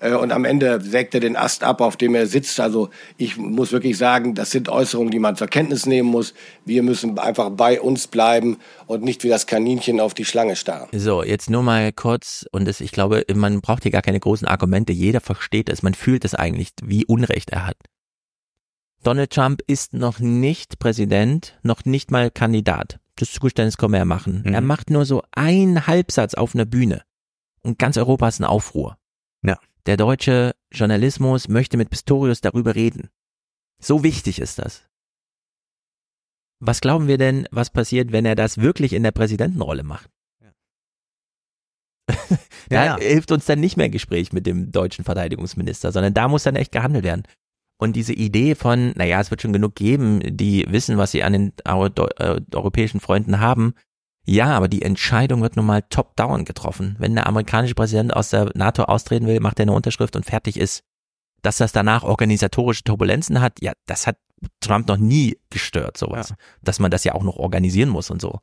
Äh, 0.00 0.12
Und 0.12 0.32
am 0.32 0.44
Ende 0.44 0.80
sägt 0.80 1.14
er 1.14 1.20
den 1.20 1.36
Ast 1.36 1.64
ab, 1.64 1.80
auf 1.80 1.96
dem 1.96 2.14
er 2.14 2.26
sitzt. 2.26 2.60
Also 2.60 2.90
ich 3.16 3.36
muss 3.36 3.72
wirklich 3.72 3.96
sagen, 3.96 4.34
das 4.34 4.50
sind 4.50 4.68
Äußerungen, 4.68 5.10
die 5.10 5.18
man 5.18 5.36
zur 5.36 5.48
Kenntnis 5.48 5.86
nehmen 5.86 6.08
muss. 6.10 6.34
Wir 6.64 6.82
müssen 6.82 7.18
einfach 7.18 7.50
bei 7.50 7.80
uns 7.80 8.06
bleiben 8.06 8.58
und 8.86 9.02
nicht 9.02 9.24
wie 9.24 9.28
das 9.28 9.46
Kaninchen 9.46 10.00
auf 10.00 10.14
die 10.14 10.24
Schlange 10.24 10.56
starren. 10.56 10.88
So, 10.92 11.22
jetzt 11.22 11.50
nur 11.50 11.62
mal 11.62 11.92
kurz, 11.92 12.46
und 12.52 12.66
das, 12.66 12.80
ich 12.80 12.92
glaube, 12.92 13.24
man 13.34 13.60
braucht 13.60 13.82
hier 13.82 13.92
gar 13.92 14.02
keine 14.02 14.20
großen 14.20 14.46
Argumente, 14.46 14.92
jeder 14.92 15.20
versteht 15.20 15.68
es, 15.68 15.82
man 15.82 15.94
fühlt 15.94 16.24
es 16.24 16.34
eigentlich, 16.34 16.70
wie 16.82 17.04
Unrecht 17.06 17.50
er 17.50 17.66
hat. 17.66 17.76
Donald 19.02 19.30
Trump 19.30 19.62
ist 19.66 19.94
noch 19.94 20.18
nicht 20.18 20.78
Präsident, 20.78 21.58
noch 21.62 21.84
nicht 21.84 22.10
mal 22.10 22.30
Kandidat. 22.30 22.98
Das 23.14 23.32
Zugeständnis 23.32 23.76
kann 23.78 23.94
ja 23.94 24.04
machen. 24.04 24.42
Mhm. 24.44 24.52
Er 24.52 24.60
macht 24.60 24.90
nur 24.90 25.06
so 25.06 25.22
einen 25.32 25.86
Halbsatz 25.86 26.34
auf 26.34 26.54
einer 26.54 26.64
Bühne. 26.64 27.02
Und 27.62 27.78
ganz 27.78 27.96
Europa 27.96 28.28
ist 28.28 28.40
ein 28.40 28.44
Aufruhr. 28.44 28.96
Ja. 29.42 29.58
Der 29.86 29.96
deutsche 29.96 30.54
Journalismus 30.72 31.48
möchte 31.48 31.76
mit 31.76 31.90
Pistorius 31.90 32.40
darüber 32.40 32.74
reden. 32.74 33.10
So 33.80 34.02
wichtig 34.02 34.40
ist 34.40 34.58
das. 34.58 34.84
Was 36.58 36.80
glauben 36.80 37.06
wir 37.06 37.18
denn, 37.18 37.46
was 37.50 37.70
passiert, 37.70 38.12
wenn 38.12 38.24
er 38.24 38.34
das 38.34 38.58
wirklich 38.58 38.92
in 38.92 39.02
der 39.02 39.12
Präsidentenrolle 39.12 39.84
macht? 39.84 40.10
da 42.08 42.16
Ja, 42.70 42.84
ja. 42.84 42.96
hilft 42.98 43.30
uns 43.30 43.46
dann 43.46 43.60
nicht 43.60 43.76
mehr 43.76 43.86
ein 43.86 43.92
Gespräch 43.92 44.32
mit 44.32 44.46
dem 44.46 44.72
deutschen 44.72 45.04
Verteidigungsminister, 45.04 45.92
sondern 45.92 46.14
da 46.14 46.28
muss 46.28 46.44
dann 46.44 46.56
echt 46.56 46.72
gehandelt 46.72 47.04
werden. 47.04 47.24
Und 47.78 47.94
diese 47.94 48.14
Idee 48.14 48.54
von, 48.54 48.92
naja, 48.96 49.20
es 49.20 49.30
wird 49.30 49.42
schon 49.42 49.52
genug 49.52 49.74
geben, 49.74 50.20
die 50.24 50.64
wissen, 50.68 50.96
was 50.96 51.10
sie 51.12 51.22
an 51.22 51.34
den 51.34 51.52
äh, 51.64 52.40
europäischen 52.54 53.00
Freunden 53.00 53.38
haben. 53.38 53.74
Ja, 54.26 54.56
aber 54.56 54.68
die 54.68 54.82
Entscheidung 54.82 55.40
wird 55.40 55.56
nun 55.56 55.66
mal 55.66 55.82
top-down 55.82 56.44
getroffen. 56.44 56.96
Wenn 56.98 57.14
der 57.14 57.26
amerikanische 57.26 57.74
Präsident 57.74 58.14
aus 58.14 58.30
der 58.30 58.50
NATO 58.54 58.82
austreten 58.84 59.26
will, 59.26 59.40
macht 59.40 59.60
er 59.60 59.64
eine 59.64 59.72
Unterschrift 59.72 60.16
und 60.16 60.26
fertig 60.26 60.58
ist. 60.58 60.82
Dass 61.42 61.58
das 61.58 61.70
danach 61.72 62.02
organisatorische 62.02 62.82
Turbulenzen 62.82 63.40
hat, 63.40 63.62
ja, 63.62 63.72
das 63.86 64.06
hat 64.06 64.16
Trump 64.60 64.88
noch 64.88 64.96
nie 64.96 65.38
gestört, 65.50 65.96
sowas. 65.96 66.34
Dass 66.60 66.80
man 66.80 66.90
das 66.90 67.04
ja 67.04 67.14
auch 67.14 67.22
noch 67.22 67.36
organisieren 67.36 67.88
muss 67.88 68.10
und 68.10 68.20
so. 68.20 68.40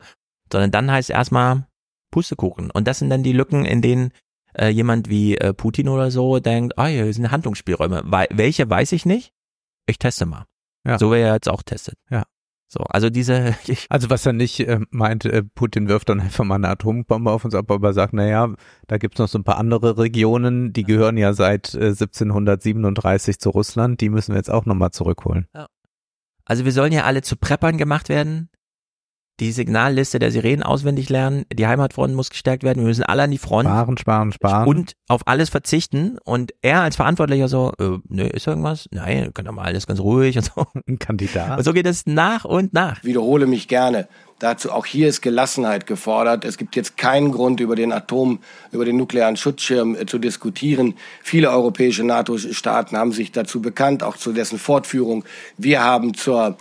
Sondern 0.52 0.72
dann 0.72 0.90
heißt 0.90 1.10
erstmal, 1.10 1.68
Pustekuchen. 2.12 2.72
Und 2.72 2.88
das 2.88 3.00
sind 3.00 3.10
dann 3.10 3.24
die 3.24 3.34
Lücken, 3.34 3.66
in 3.66 3.82
denen 3.82 4.12
äh, 4.54 4.70
jemand 4.70 5.10
wie 5.10 5.36
äh, 5.36 5.54
Putin 5.54 5.90
oder 5.90 6.12
so 6.12 6.40
denkt, 6.40 6.78
ah, 6.78 6.86
hier 6.86 7.12
sind 7.12 7.32
Handlungsspielräume. 7.32 8.04
Wei 8.06 8.28
welche 8.32 8.70
weiß 8.70 8.92
ich 8.94 9.06
nicht. 9.06 9.34
Ich 9.88 9.98
teste 9.98 10.26
mal. 10.26 10.46
Ja. 10.86 11.00
So 11.00 11.12
wie 11.12 11.18
er 11.18 11.34
jetzt 11.34 11.50
auch 11.50 11.64
testet. 11.64 11.98
Ja. 12.10 12.24
So, 12.74 12.80
also 12.90 13.10
diese. 13.12 13.56
Ich, 13.68 13.86
also 13.90 14.10
was 14.10 14.26
er 14.26 14.34
nicht 14.34 14.60
äh, 14.62 14.80
meint, 14.90 15.26
äh, 15.26 15.44
Putin 15.44 15.88
wirft 15.88 16.10
dann 16.10 16.20
einfach 16.20 16.44
mal 16.44 16.56
eine 16.56 16.70
Atombombe 16.70 17.32
auf 17.32 17.46
uns 17.46 17.54
ab, 17.54 17.70
aber 17.70 17.94
sagt, 17.94 18.14
naja, 18.14 18.54
da 18.88 18.98
gibt's 18.98 19.20
noch 19.20 19.28
so 19.28 19.38
ein 19.38 19.44
paar 19.44 19.58
andere 19.58 19.98
Regionen, 20.00 20.74
die 20.74 20.84
gehören 20.84 21.18
ja 21.18 21.34
seit 21.34 21.76
äh, 21.76 21.90
1737 21.90 23.40
zu 23.40 23.52
Russland, 23.52 24.02
die 24.02 24.10
müssen 24.10 24.34
wir 24.34 24.38
jetzt 24.38 24.50
auch 24.50 24.66
nochmal 24.66 24.92
zurückholen. 24.92 25.48
Ja. 25.54 25.68
Also 26.46 26.66
wir 26.66 26.72
sollen 26.72 26.92
ja 26.92 27.04
alle 27.04 27.22
zu 27.22 27.38
Preppern 27.38 27.78
gemacht 27.78 28.10
werden. 28.10 28.50
Die 29.40 29.52
Signalliste 29.52 30.20
der 30.20 30.32
Sirenen 30.32 30.62
auswendig 30.62 31.10
lernen, 31.10 31.46
die 31.52 31.66
Heimatfront 31.66 32.14
muss 32.14 32.30
gestärkt 32.30 32.62
werden, 32.62 32.80
wir 32.80 32.88
müssen 32.88 33.04
alle 33.04 33.24
an 33.24 33.32
die 33.32 33.40
Front. 33.40 33.68
Sparen, 33.68 33.98
sparen, 33.98 34.32
sparen. 34.32 34.68
Und 34.68 34.94
auf 35.08 35.22
alles 35.26 35.50
verzichten. 35.50 36.20
Und 36.24 36.54
er 36.62 36.82
als 36.82 36.98
Verantwortlicher 36.98 37.48
so, 37.48 37.72
äh, 37.80 37.98
ne, 38.08 38.28
ist 38.28 38.46
irgendwas? 38.46 38.88
Nein, 38.92 39.34
kann 39.34 39.46
doch 39.46 39.54
mal 39.54 39.64
alles 39.64 39.88
ganz 39.88 40.00
ruhig 40.00 40.38
und 40.38 40.46
so. 40.46 40.66
Ein 40.88 41.00
Kandidat. 41.00 41.58
Und 41.58 41.64
so 41.64 41.74
geht 41.74 41.88
es 41.88 42.06
nach 42.06 42.46
und 42.46 42.74
nach. 42.74 42.98
Ich 43.00 43.06
wiederhole 43.06 43.48
mich 43.48 43.68
gerne. 43.68 44.08
Dazu 44.38 44.72
auch 44.72 44.86
hier 44.86 45.08
ist 45.08 45.22
Gelassenheit 45.22 45.88
gefordert. 45.88 46.44
Es 46.46 46.58
gibt 46.58 46.76
jetzt 46.76 46.98
keinen 46.98 47.32
Grund, 47.32 47.60
über 47.60 47.76
den 47.76 47.92
Atom, 47.92 48.40
über 48.72 48.84
den 48.86 48.98
nuklearen 48.98 49.38
Schutzschirm 49.38 49.96
äh, 49.96 50.06
zu 50.06 50.20
diskutieren. 50.20 50.96
Viele 51.24 51.50
europäische 51.50 52.04
NATO-Staaten 52.04 52.98
haben 52.98 53.14
sich 53.14 53.32
dazu 53.32 53.62
bekannt, 53.62 54.04
auch 54.04 54.18
zu 54.18 54.32
dessen 54.32 54.60
Fortführung. 54.60 55.24
Wir 55.58 55.84
haben 55.84 56.14
zur 56.14 56.58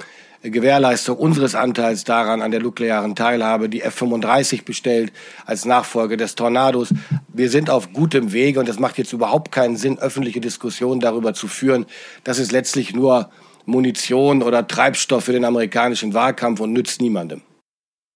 Gewährleistung 0.50 1.16
unseres 1.16 1.54
Anteils 1.54 2.04
daran 2.04 2.42
an 2.42 2.50
der 2.50 2.60
nuklearen 2.60 3.14
Teilhabe 3.14 3.68
die 3.68 3.82
F-35 3.82 4.64
bestellt 4.64 5.12
als 5.46 5.64
Nachfolge 5.64 6.16
des 6.16 6.34
Tornados. 6.34 6.92
Wir 7.32 7.48
sind 7.50 7.70
auf 7.70 7.92
gutem 7.92 8.32
Wege 8.32 8.58
und 8.60 8.68
es 8.68 8.78
macht 8.78 8.98
jetzt 8.98 9.12
überhaupt 9.12 9.52
keinen 9.52 9.76
Sinn, 9.76 9.98
öffentliche 9.98 10.40
Diskussionen 10.40 11.00
darüber 11.00 11.34
zu 11.34 11.48
führen. 11.48 11.86
Das 12.24 12.38
ist 12.38 12.52
letztlich 12.52 12.94
nur 12.94 13.30
Munition 13.66 14.42
oder 14.42 14.66
Treibstoff 14.66 15.24
für 15.24 15.32
den 15.32 15.44
amerikanischen 15.44 16.14
Wahlkampf 16.14 16.60
und 16.60 16.72
nützt 16.72 17.00
niemandem. 17.00 17.42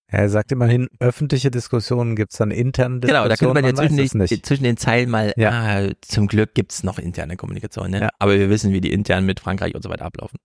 Er 0.09 0.28
sagt 0.28 0.53
immerhin, 0.53 0.86
öffentliche 1.01 1.51
Diskussionen 1.51 2.15
gibt's 2.15 2.36
dann 2.36 2.53
interne 2.53 3.01
Diskussionen. 3.01 3.24
Genau, 3.24 3.28
da 3.28 3.36
könnte 3.36 3.55
man 3.55 3.65
ja 3.65 3.70
weiß 3.77 3.90
zwischen, 3.97 4.20
es 4.20 4.31
den, 4.31 4.43
zwischen 4.44 4.62
den 4.65 4.77
Zeilen 4.77 5.11
mal, 5.11 5.32
Ja. 5.36 5.51
ah, 5.51 5.93
zum 6.01 6.28
Glück 6.28 6.55
gibt's 6.55 6.85
noch 6.85 7.01
interne 7.01 7.36
Kommunikation, 7.36 7.90
ne? 7.90 8.01
Ja. 8.03 8.09
aber 8.20 8.39
wir 8.39 8.48
wissen, 8.48 8.73
wie 8.73 8.81
die 8.81 8.93
intern 8.93 9.27
mit 9.27 9.40
Frankreich 9.40 9.74
und 9.74 9.82
so 9.82 9.90
weiter 9.90 10.05
ablaufen. 10.05 10.39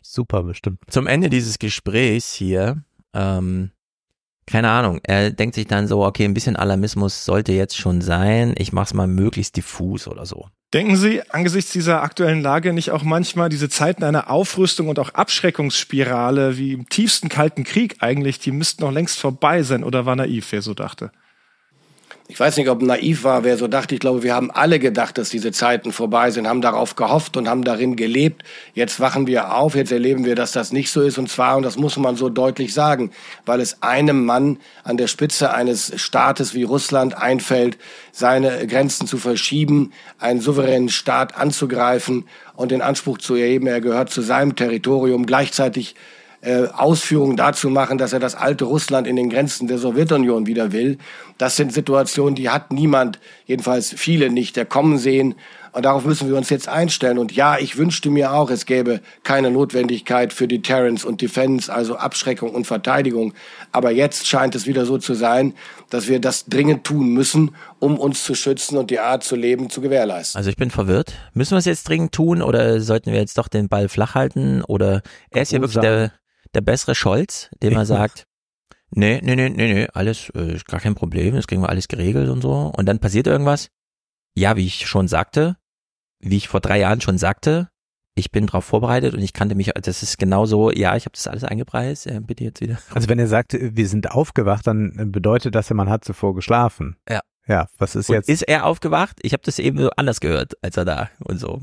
Super 0.00 0.42
bestimmt. 0.42 0.78
Zum 0.88 1.06
Ende 1.06 1.30
dieses 1.30 1.58
Gesprächs 1.58 2.32
hier, 2.32 2.82
ähm, 3.14 3.72
keine 4.46 4.70
Ahnung, 4.70 5.00
er 5.02 5.30
denkt 5.30 5.54
sich 5.54 5.66
dann 5.66 5.86
so, 5.86 6.04
okay, 6.04 6.24
ein 6.24 6.34
bisschen 6.34 6.56
Alarmismus 6.56 7.24
sollte 7.24 7.52
jetzt 7.52 7.76
schon 7.76 8.00
sein, 8.00 8.54
ich 8.56 8.72
mach's 8.72 8.94
mal 8.94 9.06
möglichst 9.06 9.56
diffus 9.56 10.08
oder 10.08 10.24
so. 10.24 10.48
Denken 10.74 10.96
Sie 10.96 11.22
angesichts 11.30 11.72
dieser 11.72 12.02
aktuellen 12.02 12.42
Lage 12.42 12.74
nicht 12.74 12.90
auch 12.90 13.02
manchmal 13.02 13.48
diese 13.48 13.70
Zeiten 13.70 14.04
einer 14.04 14.30
Aufrüstung 14.30 14.88
und 14.88 14.98
auch 14.98 15.10
Abschreckungsspirale 15.10 16.58
wie 16.58 16.72
im 16.72 16.88
tiefsten 16.88 17.30
Kalten 17.30 17.64
Krieg 17.64 17.96
eigentlich, 18.00 18.38
die 18.38 18.52
müssten 18.52 18.84
noch 18.84 18.92
längst 18.92 19.18
vorbei 19.18 19.62
sein 19.62 19.82
oder 19.82 20.04
war 20.04 20.14
naiv, 20.14 20.52
wer 20.52 20.60
so 20.60 20.74
dachte? 20.74 21.10
Ich 22.30 22.38
weiß 22.38 22.58
nicht, 22.58 22.68
ob 22.68 22.82
naiv 22.82 23.24
war, 23.24 23.42
wer 23.42 23.56
so 23.56 23.68
dachte. 23.68 23.94
Ich 23.94 24.02
glaube, 24.02 24.22
wir 24.22 24.34
haben 24.34 24.50
alle 24.50 24.78
gedacht, 24.78 25.16
dass 25.16 25.30
diese 25.30 25.50
Zeiten 25.50 25.92
vorbei 25.92 26.30
sind, 26.30 26.46
haben 26.46 26.60
darauf 26.60 26.94
gehofft 26.94 27.38
und 27.38 27.48
haben 27.48 27.64
darin 27.64 27.96
gelebt. 27.96 28.42
Jetzt 28.74 29.00
wachen 29.00 29.26
wir 29.26 29.54
auf, 29.54 29.74
jetzt 29.74 29.92
erleben 29.92 30.26
wir, 30.26 30.34
dass 30.34 30.52
das 30.52 30.70
nicht 30.70 30.90
so 30.90 31.00
ist. 31.00 31.16
Und 31.16 31.30
zwar, 31.30 31.56
und 31.56 31.62
das 31.62 31.78
muss 31.78 31.96
man 31.96 32.16
so 32.16 32.28
deutlich 32.28 32.74
sagen, 32.74 33.12
weil 33.46 33.62
es 33.62 33.82
einem 33.82 34.26
Mann 34.26 34.58
an 34.84 34.98
der 34.98 35.06
Spitze 35.06 35.54
eines 35.54 35.98
Staates 35.98 36.52
wie 36.52 36.64
Russland 36.64 37.16
einfällt, 37.16 37.78
seine 38.12 38.66
Grenzen 38.66 39.06
zu 39.06 39.16
verschieben, 39.16 39.94
einen 40.18 40.42
souveränen 40.42 40.90
Staat 40.90 41.34
anzugreifen 41.34 42.26
und 42.56 42.72
den 42.72 42.82
Anspruch 42.82 43.16
zu 43.16 43.36
erheben, 43.36 43.66
er 43.68 43.80
gehört 43.80 44.10
zu 44.10 44.20
seinem 44.20 44.54
Territorium, 44.54 45.24
gleichzeitig 45.24 45.94
äh, 46.40 46.66
Ausführungen 46.68 47.36
dazu 47.36 47.68
machen, 47.68 47.98
dass 47.98 48.12
er 48.12 48.20
das 48.20 48.34
alte 48.34 48.64
Russland 48.64 49.06
in 49.06 49.16
den 49.16 49.28
Grenzen 49.28 49.66
der 49.66 49.78
Sowjetunion 49.78 50.46
wieder 50.46 50.72
will. 50.72 50.98
Das 51.36 51.56
sind 51.56 51.72
Situationen, 51.72 52.34
die 52.34 52.48
hat 52.48 52.72
niemand, 52.72 53.18
jedenfalls 53.46 53.92
viele 53.96 54.30
nicht, 54.30 54.56
der 54.56 54.64
kommen 54.64 54.98
sehen. 54.98 55.34
Und 55.72 55.84
darauf 55.84 56.04
müssen 56.04 56.28
wir 56.28 56.36
uns 56.36 56.48
jetzt 56.50 56.68
einstellen. 56.68 57.18
Und 57.18 57.32
ja, 57.32 57.58
ich 57.58 57.76
wünschte 57.76 58.10
mir 58.10 58.32
auch, 58.32 58.50
es 58.50 58.66
gäbe 58.66 59.00
keine 59.22 59.50
Notwendigkeit 59.50 60.32
für 60.32 60.48
Deterrence 60.48 61.04
und 61.04 61.20
Defense, 61.20 61.72
also 61.72 61.96
Abschreckung 61.96 62.50
und 62.50 62.66
Verteidigung. 62.66 63.34
Aber 63.70 63.90
jetzt 63.90 64.26
scheint 64.26 64.54
es 64.54 64.66
wieder 64.66 64.86
so 64.86 64.98
zu 64.98 65.14
sein, 65.14 65.54
dass 65.90 66.08
wir 66.08 66.20
das 66.20 66.46
dringend 66.46 66.84
tun 66.84 67.12
müssen, 67.12 67.54
um 67.80 67.98
uns 67.98 68.24
zu 68.24 68.34
schützen 68.34 68.76
und 68.76 68.90
die 68.90 68.98
Art 68.98 69.24
zu 69.24 69.36
leben 69.36 69.70
zu 69.70 69.80
gewährleisten. 69.80 70.38
Also 70.38 70.50
ich 70.50 70.56
bin 70.56 70.70
verwirrt. 70.70 71.14
Müssen 71.34 71.52
wir 71.52 71.58
es 71.58 71.64
jetzt 71.64 71.88
dringend 71.88 72.12
tun 72.12 72.42
oder 72.42 72.80
sollten 72.80 73.12
wir 73.12 73.18
jetzt 73.18 73.38
doch 73.38 73.48
den 73.48 73.68
Ball 73.68 73.88
flach 73.88 74.14
halten? 74.14 74.62
Oder 74.62 75.02
er 75.30 75.42
ist 75.42 75.52
ja 75.52 75.60
wirklich 75.60 75.80
der, 75.80 76.12
der 76.54 76.60
bessere 76.60 76.94
Scholz, 76.94 77.50
dem 77.62 77.74
er 77.74 77.86
sagt, 77.86 78.26
nee, 78.90 79.20
nee, 79.22 79.36
nee, 79.36 79.48
nee, 79.48 79.72
nee, 79.72 79.88
alles, 79.92 80.30
äh, 80.34 80.54
ist 80.54 80.66
gar 80.66 80.80
kein 80.80 80.94
Problem, 80.94 81.34
das 81.34 81.46
kriegen 81.46 81.62
wir 81.62 81.68
alles 81.68 81.88
geregelt 81.88 82.28
und 82.28 82.42
so. 82.42 82.72
Und 82.76 82.86
dann 82.86 82.98
passiert 82.98 83.26
irgendwas. 83.26 83.68
Ja, 84.34 84.56
wie 84.56 84.66
ich 84.66 84.86
schon 84.86 85.08
sagte, 85.08 85.56
wie 86.20 86.36
ich 86.36 86.48
vor 86.48 86.60
drei 86.60 86.78
Jahren 86.78 87.00
schon 87.00 87.18
sagte, 87.18 87.68
ich 88.14 88.32
bin 88.32 88.46
darauf 88.46 88.64
vorbereitet 88.64 89.14
und 89.14 89.20
ich 89.20 89.32
kannte 89.32 89.54
mich, 89.54 89.70
das 89.74 90.02
ist 90.02 90.18
genauso, 90.18 90.70
ja, 90.70 90.96
ich 90.96 91.04
habe 91.04 91.12
das 91.14 91.28
alles 91.28 91.44
eingepreist, 91.44 92.06
äh, 92.06 92.20
bitte 92.20 92.44
jetzt 92.44 92.60
wieder. 92.60 92.78
Also 92.92 93.08
wenn 93.08 93.18
er 93.18 93.28
sagt, 93.28 93.56
wir 93.58 93.88
sind 93.88 94.10
aufgewacht, 94.10 94.66
dann 94.66 95.12
bedeutet 95.12 95.54
das 95.54 95.68
ja, 95.68 95.76
man 95.76 95.88
hat 95.88 96.04
zuvor 96.04 96.34
geschlafen. 96.34 96.96
Ja. 97.08 97.20
Ja, 97.46 97.66
was 97.78 97.96
ist 97.96 98.10
Und 98.10 98.16
jetzt? 98.16 98.28
Ist 98.28 98.42
er 98.42 98.66
aufgewacht? 98.66 99.18
Ich 99.22 99.32
habe 99.32 99.42
das 99.42 99.58
eben 99.58 99.78
so 99.78 99.88
anders 99.96 100.20
gehört, 100.20 100.52
als 100.62 100.76
er 100.76 100.84
da 100.84 101.08
und 101.24 101.38
so. 101.38 101.62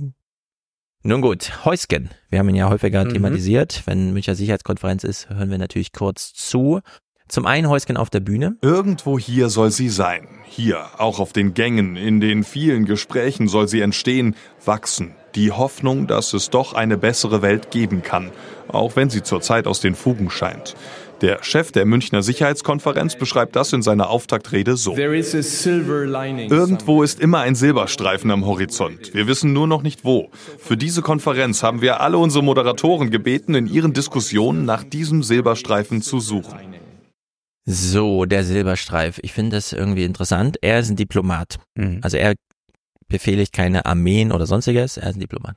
Nun 1.07 1.22
gut, 1.22 1.64
Heusgen. 1.65 2.10
Wir 2.32 2.40
haben 2.40 2.49
ihn 2.49 2.56
ja 2.56 2.68
häufiger 2.68 3.06
Mhm. 3.06 3.14
thematisiert. 3.14 3.84
Wenn 3.86 4.11
Münchner 4.11 4.34
Sicherheitskonferenz 4.34 5.03
ist, 5.03 5.30
hören 5.30 5.52
wir 5.52 5.60
natürlich 5.60 5.91
kurz 5.94 6.34
zu. 6.34 6.80
Zum 7.27 7.45
einen 7.45 7.69
Heusgen 7.69 7.95
auf 7.95 8.10
der 8.10 8.22
Bühne. 8.22 8.56
Irgendwo 8.64 9.19
hier 9.19 9.49
soll 9.49 9.69
sie 9.69 9.90
sein. 9.90 10.27
Hier, 10.45 10.84
auch 10.98 11.19
auf 11.19 11.32
den 11.32 11.53
Gängen, 11.53 11.95
in 11.95 12.22
den 12.22 12.44
vielen 12.44 12.86
Gesprächen 12.86 13.48
soll 13.48 13.68
sie 13.68 13.82
entstehen, 13.82 14.36
wachsen. 14.65 15.14
Die 15.36 15.52
Hoffnung, 15.52 16.07
dass 16.07 16.34
es 16.34 16.49
doch 16.49 16.73
eine 16.73 16.98
bessere 16.98 17.44
Welt 17.44 17.69
geben 17.69 18.02
kann, 18.02 18.32
auch 18.68 18.95
wenn 18.95 19.11
sie 19.11 19.22
zurzeit 19.22 19.68
aus 19.68 19.82
den 19.82 19.94
Fugen 19.94 20.32
scheint. 20.32 20.76
Der 21.22 21.42
Chef 21.44 21.72
der 21.72 21.86
Münchner 21.86 22.22
Sicherheitskonferenz 22.22 23.16
beschreibt 23.16 23.56
das 23.56 23.72
in 23.72 23.82
seiner 23.82 24.10
Auftaktrede 24.10 24.76
so. 24.76 24.98
Irgendwo 24.98 27.04
ist 27.04 27.22
immer 27.22 27.40
ein 27.40 27.56
Silberstreifen 27.56 28.32
am 28.32 28.46
Horizont. 28.46 29.14
Wir 29.14 29.28
wissen 29.28 29.54
nur 29.54 29.68
noch 29.68 29.82
nicht 29.82 30.04
wo. 30.04 30.30
Für 30.58 30.76
diese 30.76 31.02
Konferenz 31.02 31.64
haben 31.64 31.82
wir 31.82 32.02
alle 32.02 32.18
unsere 32.18 32.44
Moderatoren 32.44 33.12
gebeten, 33.12 33.56
in 33.56 33.68
ihren 33.68 33.94
Diskussionen 33.94 34.66
nach 34.66 34.84
diesem 34.84 35.24
Silberstreifen 35.24 36.02
zu 36.02 36.20
suchen. 36.20 36.60
So, 37.66 38.26
der 38.26 38.44
Silberstreif. 38.44 39.20
Ich 39.24 39.32
finde 39.32 39.56
das 39.56 39.74
irgendwie 39.74 40.04
interessant. 40.04 40.58
Er 40.62 40.80
ist 40.80 40.90
ein 40.90 40.98
Diplomat. 40.98 41.60
Mhm. 41.76 42.00
Also 42.04 42.18
er 42.18 42.36
befehligt 43.08 43.54
keine 43.54 43.86
Armeen 43.86 44.32
oder 44.32 44.46
sonstiges. 44.46 44.98
Er 44.98 45.10
ist 45.10 45.16
ein 45.16 45.22
Diplomat. 45.22 45.56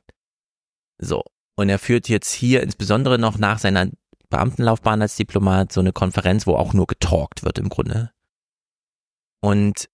So. 0.99 1.23
Und 1.57 1.69
er 1.69 1.79
führt 1.79 2.09
jetzt 2.09 2.33
hier 2.33 2.63
insbesondere 2.63 3.19
noch 3.19 3.39
nach 3.39 3.59
seiner 3.59 3.89
Beamtenlaufbahn 4.31 5.03
als 5.03 5.17
Diplomat 5.17 5.73
so 5.73 5.81
eine 5.81 5.93
Konferenz, 5.93 6.47
wo 6.47 6.55
auch 6.55 6.73
nur 6.73 6.87
getalkt 6.87 7.45
wird 7.45 7.59
im 7.59 7.69
Grunde. 7.69 8.13
Und 9.41 9.89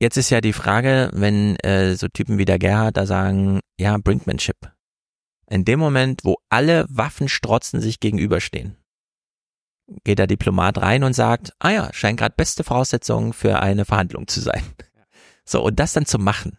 jetzt 0.00 0.16
ist 0.16 0.30
ja 0.30 0.40
die 0.40 0.52
Frage, 0.52 1.10
wenn 1.12 1.56
äh, 1.56 1.94
so 1.94 2.08
Typen 2.08 2.38
wie 2.38 2.44
der 2.44 2.58
Gerhard 2.58 2.96
da 2.96 3.06
sagen, 3.06 3.60
ja, 3.78 3.96
Brinkmanship. 3.98 4.72
In 5.48 5.64
dem 5.64 5.78
Moment, 5.78 6.24
wo 6.24 6.36
alle 6.48 6.86
Waffenstrotzen 6.88 7.80
sich 7.80 8.00
gegenüberstehen, 8.00 8.76
geht 10.04 10.18
der 10.18 10.26
Diplomat 10.26 10.78
rein 10.78 11.04
und 11.04 11.12
sagt, 11.12 11.52
ah 11.58 11.70
ja, 11.70 11.92
scheint 11.92 12.18
gerade 12.18 12.34
beste 12.36 12.64
Voraussetzungen 12.64 13.32
für 13.32 13.60
eine 13.60 13.84
Verhandlung 13.84 14.26
zu 14.26 14.40
sein. 14.40 14.62
So, 15.44 15.62
und 15.62 15.80
das 15.80 15.92
dann 15.92 16.06
zu 16.06 16.18
machen, 16.18 16.56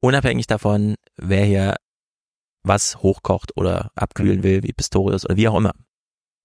unabhängig 0.00 0.46
davon, 0.46 0.96
wer 1.16 1.44
hier 1.44 1.76
was 2.62 3.02
hochkocht 3.02 3.56
oder 3.56 3.90
abkühlen 3.94 4.42
will, 4.42 4.62
wie 4.62 4.72
Pistorius 4.72 5.24
oder 5.24 5.36
wie 5.36 5.48
auch 5.48 5.56
immer. 5.56 5.72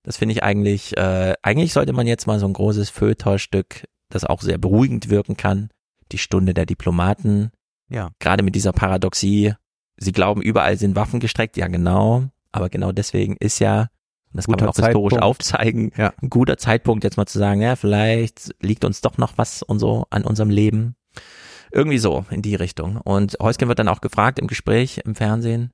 Das 0.04 0.18
finde 0.18 0.34
ich 0.34 0.44
eigentlich, 0.44 0.96
äh, 0.98 1.34
eigentlich 1.42 1.74
sollte 1.74 1.94
man 1.94 2.08
jetzt 2.08 2.28
mal 2.28 2.40
so 2.40 2.46
ein 2.46 2.54
großes 2.54 2.90
Feuilleton-Stück, 2.92 3.86
das 4.10 4.24
auch 4.24 4.42
sehr 4.42 4.58
beruhigend 4.58 5.10
wirken 5.10 5.36
kann, 5.36 5.70
die 6.12 6.18
Stunde 6.20 6.54
der 6.54 6.66
Diplomaten, 6.66 7.52
Ja. 7.90 8.12
gerade 8.20 8.44
mit 8.44 8.56
dieser 8.56 8.72
Paradoxie, 8.72 9.54
sie 9.98 10.12
glauben, 10.12 10.42
überall 10.42 10.78
sind 10.78 10.96
Waffen 10.96 11.20
gestreckt, 11.20 11.58
ja 11.58 11.68
genau, 11.68 12.26
aber 12.52 12.70
genau 12.70 12.92
deswegen 12.92 13.36
ist 13.40 13.60
ja, 13.60 13.82
und 14.32 14.38
das 14.38 14.46
kann 14.46 14.54
Guter 14.54 14.66
man 14.66 14.70
auch 14.70 14.76
historisch 14.76 15.14
Zeitpunkt. 15.14 15.24
aufzeigen, 15.24 15.92
Ja. 15.98 16.14
ein 16.22 16.30
guter 16.30 16.58
Zeitpunkt 16.58 17.04
jetzt 17.04 17.18
mal 17.18 17.26
zu 17.26 17.40
sagen, 17.40 17.62
ja, 17.62 17.76
vielleicht 17.76 18.54
liegt 18.62 18.86
uns 18.86 19.02
doch 19.02 19.18
noch 19.18 19.38
was 19.38 19.64
und 19.64 19.80
so 19.80 20.06
an 20.12 20.24
unserem 20.24 20.50
Leben. 20.52 20.96
Irgendwie 21.72 21.98
so 21.98 22.26
in 22.30 22.42
die 22.42 22.56
Richtung. 22.56 22.98
Und 22.98 23.38
Heusgen 23.42 23.68
wird 23.68 23.80
dann 23.80 23.88
auch 23.90 24.02
gefragt 24.02 24.40
im 24.40 24.48
Gespräch 24.48 25.02
im 25.04 25.16
Fernsehen, 25.16 25.72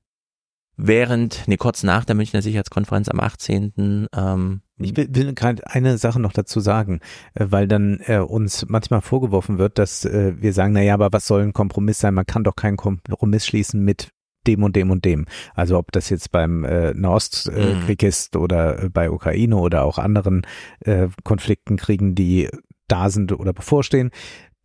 während, 0.82 1.44
nee, 1.46 1.56
kurz 1.56 1.82
nach 1.82 2.04
der 2.04 2.14
Münchner 2.14 2.42
Sicherheitskonferenz 2.42 3.08
am 3.08 3.20
18. 3.20 4.08
Ähm, 4.14 4.60
ich 4.78 4.96
will, 4.96 5.08
will 5.10 5.34
gerade 5.34 5.66
eine 5.66 5.98
Sache 5.98 6.20
noch 6.20 6.32
dazu 6.32 6.60
sagen, 6.60 7.00
äh, 7.34 7.46
weil 7.48 7.68
dann 7.68 8.00
äh, 8.06 8.18
uns 8.18 8.66
manchmal 8.68 9.00
vorgeworfen 9.00 9.58
wird, 9.58 9.78
dass 9.78 10.04
äh, 10.04 10.34
wir 10.36 10.52
sagen, 10.52 10.72
na 10.72 10.82
ja, 10.82 10.94
aber 10.94 11.12
was 11.12 11.26
soll 11.26 11.42
ein 11.42 11.52
Kompromiss 11.52 12.00
sein? 12.00 12.14
Man 12.14 12.26
kann 12.26 12.44
doch 12.44 12.56
keinen 12.56 12.76
Kompromiss 12.76 13.46
schließen 13.46 13.82
mit 13.82 14.10
dem 14.46 14.62
und 14.62 14.74
dem 14.74 14.90
und 14.90 15.04
dem. 15.04 15.26
Also 15.54 15.78
ob 15.78 15.92
das 15.92 16.10
jetzt 16.10 16.32
beim 16.32 16.64
äh, 16.64 16.92
Nahostkrieg 16.94 18.02
äh, 18.02 18.08
ist 18.08 18.36
oder 18.36 18.84
äh, 18.84 18.88
bei 18.88 19.10
Ukraine 19.10 19.56
oder 19.56 19.84
auch 19.84 19.98
anderen 19.98 20.42
äh, 20.80 21.08
Konflikten, 21.22 21.76
Kriegen, 21.76 22.14
die 22.14 22.48
da 22.88 23.08
sind 23.08 23.32
oder 23.32 23.52
bevorstehen. 23.52 24.10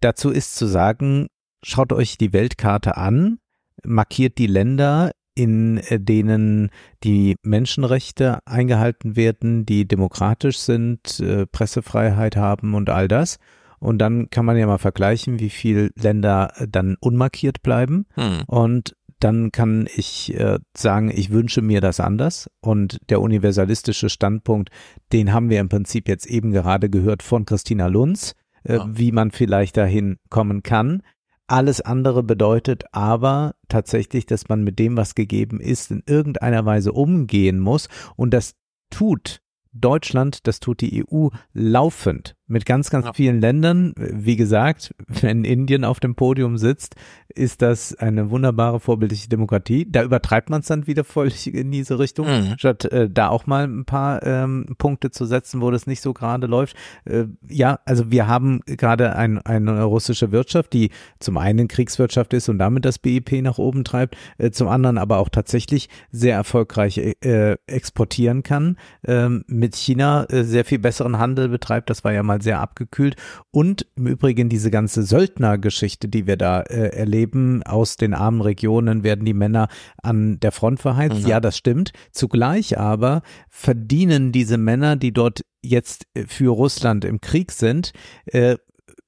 Dazu 0.01 0.31
ist 0.31 0.55
zu 0.55 0.65
sagen, 0.65 1.27
schaut 1.63 1.93
euch 1.93 2.17
die 2.17 2.33
Weltkarte 2.33 2.97
an, 2.97 3.37
markiert 3.83 4.37
die 4.37 4.47
Länder, 4.47 5.11
in 5.37 5.77
äh, 5.77 5.99
denen 5.99 6.71
die 7.03 7.35
Menschenrechte 7.43 8.39
eingehalten 8.45 9.15
werden, 9.15 9.65
die 9.65 9.87
demokratisch 9.87 10.57
sind, 10.57 11.19
äh, 11.19 11.45
Pressefreiheit 11.45 12.35
haben 12.35 12.73
und 12.73 12.89
all 12.89 13.07
das. 13.07 13.37
Und 13.79 13.99
dann 13.99 14.31
kann 14.31 14.45
man 14.45 14.57
ja 14.57 14.65
mal 14.65 14.79
vergleichen, 14.79 15.39
wie 15.39 15.51
viele 15.51 15.91
Länder 15.95 16.51
äh, 16.55 16.67
dann 16.67 16.97
unmarkiert 16.99 17.61
bleiben. 17.61 18.07
Hm. 18.15 18.41
Und 18.47 18.95
dann 19.19 19.51
kann 19.51 19.87
ich 19.95 20.33
äh, 20.33 20.57
sagen, 20.75 21.11
ich 21.13 21.29
wünsche 21.31 21.61
mir 21.61 21.81
das 21.81 21.99
anders. 21.99 22.49
Und 22.59 22.97
der 23.09 23.21
universalistische 23.21 24.09
Standpunkt, 24.09 24.69
den 25.13 25.33
haben 25.33 25.51
wir 25.51 25.59
im 25.59 25.69
Prinzip 25.69 26.07
jetzt 26.07 26.25
eben 26.25 26.51
gerade 26.51 26.89
gehört 26.89 27.21
von 27.21 27.45
Christina 27.45 27.87
Lunz, 27.87 28.33
äh, 28.63 28.77
ja. 28.77 28.89
wie 28.91 29.11
man 29.11 29.29
vielleicht 29.29 29.77
dahin 29.77 30.17
kommen 30.29 30.63
kann. 30.63 31.03
Alles 31.47 31.81
andere 31.81 32.23
bedeutet 32.23 32.83
aber 32.91 33.55
tatsächlich, 33.69 34.25
dass 34.25 34.49
man 34.49 34.63
mit 34.63 34.79
dem, 34.79 34.97
was 34.97 35.15
gegeben 35.15 35.59
ist, 35.59 35.91
in 35.91 36.03
irgendeiner 36.05 36.65
Weise 36.65 36.91
umgehen 36.91 37.59
muss. 37.59 37.87
Und 38.15 38.33
das 38.33 38.55
tut 38.89 39.41
Deutschland, 39.71 40.47
das 40.47 40.59
tut 40.59 40.81
die 40.81 41.05
EU 41.09 41.29
laufend 41.53 42.36
mit 42.47 42.65
ganz, 42.65 42.89
ganz 42.89 43.05
ja. 43.05 43.13
vielen 43.13 43.41
Ländern. 43.41 43.93
Wie 43.97 44.35
gesagt, 44.35 44.95
wenn 45.07 45.43
Indien 45.43 45.83
auf 45.83 45.99
dem 45.99 46.15
Podium 46.15 46.57
sitzt, 46.57 46.95
ist 47.27 47.61
das 47.61 47.93
eine 47.95 48.29
wunderbare 48.29 48.79
vorbildliche 48.79 49.29
Demokratie. 49.29 49.85
Da 49.89 50.03
übertreibt 50.03 50.49
man 50.49 50.61
es 50.61 50.67
dann 50.67 50.87
wieder 50.87 51.03
völlig 51.03 51.53
in 51.53 51.71
diese 51.71 51.99
Richtung, 51.99 52.27
mhm. 52.27 52.55
statt 52.57 52.85
äh, 52.85 53.09
da 53.09 53.29
auch 53.29 53.45
mal 53.45 53.65
ein 53.65 53.85
paar 53.85 54.23
ähm, 54.23 54.75
Punkte 54.77 55.11
zu 55.11 55.25
setzen, 55.25 55.61
wo 55.61 55.69
das 55.69 55.87
nicht 55.87 56.01
so 56.01 56.13
gerade 56.13 56.47
läuft. 56.47 56.75
Äh, 57.05 57.25
ja, 57.47 57.79
also 57.85 58.09
wir 58.11 58.27
haben 58.27 58.61
gerade 58.65 59.15
ein, 59.15 59.39
eine 59.39 59.83
russische 59.83 60.31
Wirtschaft, 60.31 60.73
die 60.73 60.89
zum 61.19 61.37
einen 61.37 61.67
Kriegswirtschaft 61.67 62.33
ist 62.33 62.49
und 62.49 62.59
damit 62.59 62.85
das 62.85 62.97
BIP 62.99 63.41
nach 63.41 63.57
oben 63.57 63.83
treibt, 63.83 64.17
äh, 64.37 64.51
zum 64.51 64.67
anderen 64.67 64.97
aber 64.97 65.19
auch 65.19 65.29
tatsächlich 65.29 65.89
sehr 66.11 66.35
erfolgreich 66.35 66.97
äh, 66.97 67.57
exportieren 67.67 68.43
kann, 68.43 68.77
äh, 69.03 69.29
mit 69.47 69.75
China 69.75 70.25
äh, 70.29 70.43
sehr 70.43 70.65
viel 70.65 70.79
besseren 70.79 71.19
Handel 71.19 71.49
betreibt. 71.49 71.89
Das 71.89 72.03
war 72.03 72.13
ja 72.13 72.23
mal 72.23 72.36
mal 72.37 72.41
sehr 72.41 72.59
abgekühlt. 72.59 73.15
Und 73.51 73.87
im 73.95 74.07
Übrigen 74.07 74.49
diese 74.49 74.71
ganze 74.71 75.03
Söldnergeschichte, 75.03 76.07
die 76.07 76.27
wir 76.27 76.37
da 76.37 76.61
äh, 76.61 76.95
erleben, 76.95 77.63
aus 77.63 77.97
den 77.97 78.13
armen 78.13 78.41
Regionen 78.41 79.03
werden 79.03 79.25
die 79.25 79.33
Männer 79.33 79.67
an 80.01 80.39
der 80.39 80.51
Front 80.51 80.79
verheizt. 80.79 81.23
Mhm. 81.23 81.27
Ja, 81.27 81.39
das 81.39 81.57
stimmt. 81.57 81.91
Zugleich 82.11 82.77
aber 82.77 83.21
verdienen 83.49 84.31
diese 84.31 84.57
Männer, 84.57 84.95
die 84.95 85.11
dort 85.11 85.41
jetzt 85.61 86.05
äh, 86.13 86.25
für 86.27 86.51
Russland 86.51 87.05
im 87.05 87.21
Krieg 87.21 87.51
sind, 87.51 87.91
äh, 88.25 88.57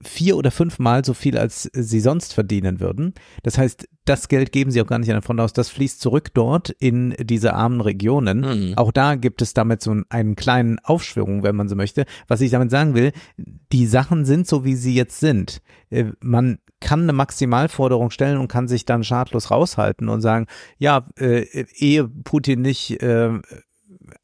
vier 0.01 0.37
oder 0.37 0.51
fünfmal 0.51 1.03
so 1.03 1.13
viel, 1.13 1.37
als 1.37 1.69
sie 1.73 1.99
sonst 1.99 2.33
verdienen 2.33 2.79
würden. 2.79 3.13
Das 3.43 3.57
heißt, 3.57 3.87
das 4.05 4.29
Geld 4.29 4.51
geben 4.51 4.71
sie 4.71 4.81
auch 4.81 4.87
gar 4.87 4.97
nicht 4.97 5.09
an 5.09 5.15
der 5.15 5.21
Front 5.21 5.41
aus. 5.41 5.53
Das 5.53 5.69
fließt 5.69 5.99
zurück 5.99 6.29
dort 6.33 6.69
in 6.69 7.15
diese 7.19 7.53
armen 7.53 7.81
Regionen. 7.81 8.39
Mhm. 8.69 8.77
Auch 8.77 8.91
da 8.91 9.15
gibt 9.15 9.41
es 9.41 9.53
damit 9.53 9.81
so 9.81 9.95
einen 10.09 10.35
kleinen 10.35 10.79
Aufschwung, 10.79 11.43
wenn 11.43 11.55
man 11.55 11.67
so 11.67 11.75
möchte. 11.75 12.05
Was 12.27 12.41
ich 12.41 12.51
damit 12.51 12.71
sagen 12.71 12.95
will, 12.95 13.11
die 13.37 13.85
Sachen 13.85 14.25
sind 14.25 14.47
so, 14.47 14.63
wie 14.63 14.75
sie 14.75 14.95
jetzt 14.95 15.19
sind. 15.19 15.61
Äh, 15.89 16.05
man 16.21 16.59
kann 16.79 17.01
eine 17.01 17.13
Maximalforderung 17.13 18.09
stellen 18.09 18.37
und 18.37 18.47
kann 18.47 18.69
sich 18.69 18.85
dann 18.85 19.03
schadlos 19.03 19.51
raushalten 19.51 20.07
und 20.07 20.21
sagen, 20.21 20.47
ja, 20.77 21.07
äh, 21.17 21.45
ehe 21.75 22.07
Putin 22.07 22.61
nicht 22.61 23.01
äh, 23.03 23.39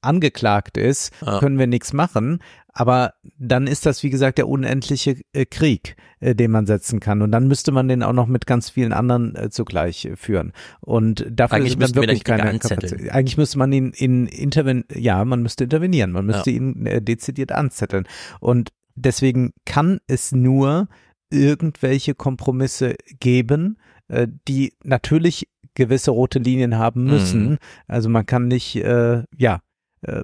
angeklagt 0.02 0.78
ist, 0.78 1.12
ja. 1.26 1.40
können 1.40 1.60
wir 1.60 1.68
nichts 1.68 1.94
machen. 1.94 2.40
Aber 2.78 3.14
dann 3.40 3.68
ist 3.68 3.86
das, 3.86 4.04
wie 4.04 4.10
gesagt, 4.10 4.38
der 4.38 4.50
unendliche 4.50 5.22
äh, 5.32 5.46
Krieg, 5.46 5.96
äh, 6.20 6.36
den 6.36 6.52
man 6.52 6.66
setzen 6.66 7.00
kann. 7.00 7.22
Und 7.22 7.32
dann 7.32 7.48
müsste 7.48 7.72
man 7.72 7.88
den 7.88 8.04
auch 8.04 8.12
noch 8.12 8.28
mit 8.28 8.46
ganz 8.46 8.70
vielen 8.70 8.92
anderen 8.92 9.34
äh, 9.36 9.50
zugleich 9.50 10.04
äh, 10.04 10.18
führen. 10.18 10.52
Und 10.82 11.26
dafür 11.32 11.56
Eigentlich 11.56 11.80
ist 11.80 11.96
dann 11.96 12.04
wirklich 12.04 12.26
keine 12.26 12.60
Kapazität. 12.60 13.12
Eigentlich 13.12 13.38
müsste 13.38 13.58
man 13.58 13.72
ihn 13.72 13.92
in 13.92 14.28
interven 14.28 14.84
ja, 14.94 15.24
man 15.24 15.42
müsste 15.42 15.64
intervenieren, 15.64 16.12
man 16.12 16.26
müsste 16.26 16.52
ja. 16.52 16.58
ihn 16.58 16.86
äh, 16.86 17.02
dezidiert 17.02 17.54
anzetteln. 17.54 18.08
Und 18.42 18.74
deswegen 18.96 19.54
kann 19.66 20.00
es 20.08 20.34
nur 20.34 20.90
irgendwelche 21.30 22.14
Kompromisse 22.14 22.96
geben, 23.22 23.78
äh, 24.10 24.28
die 24.50 24.74
natürlich 24.84 25.48
gewisse 25.76 26.12
rote 26.12 26.40
Linien 26.40 26.78
haben 26.78 27.06
müssen. 27.06 27.52
Mhm. 27.52 27.58
Also 27.88 28.10
man 28.10 28.26
kann 28.26 28.50
nicht, 28.50 28.76
äh, 28.76 29.24
ja, 29.38 29.62
äh, 30.02 30.24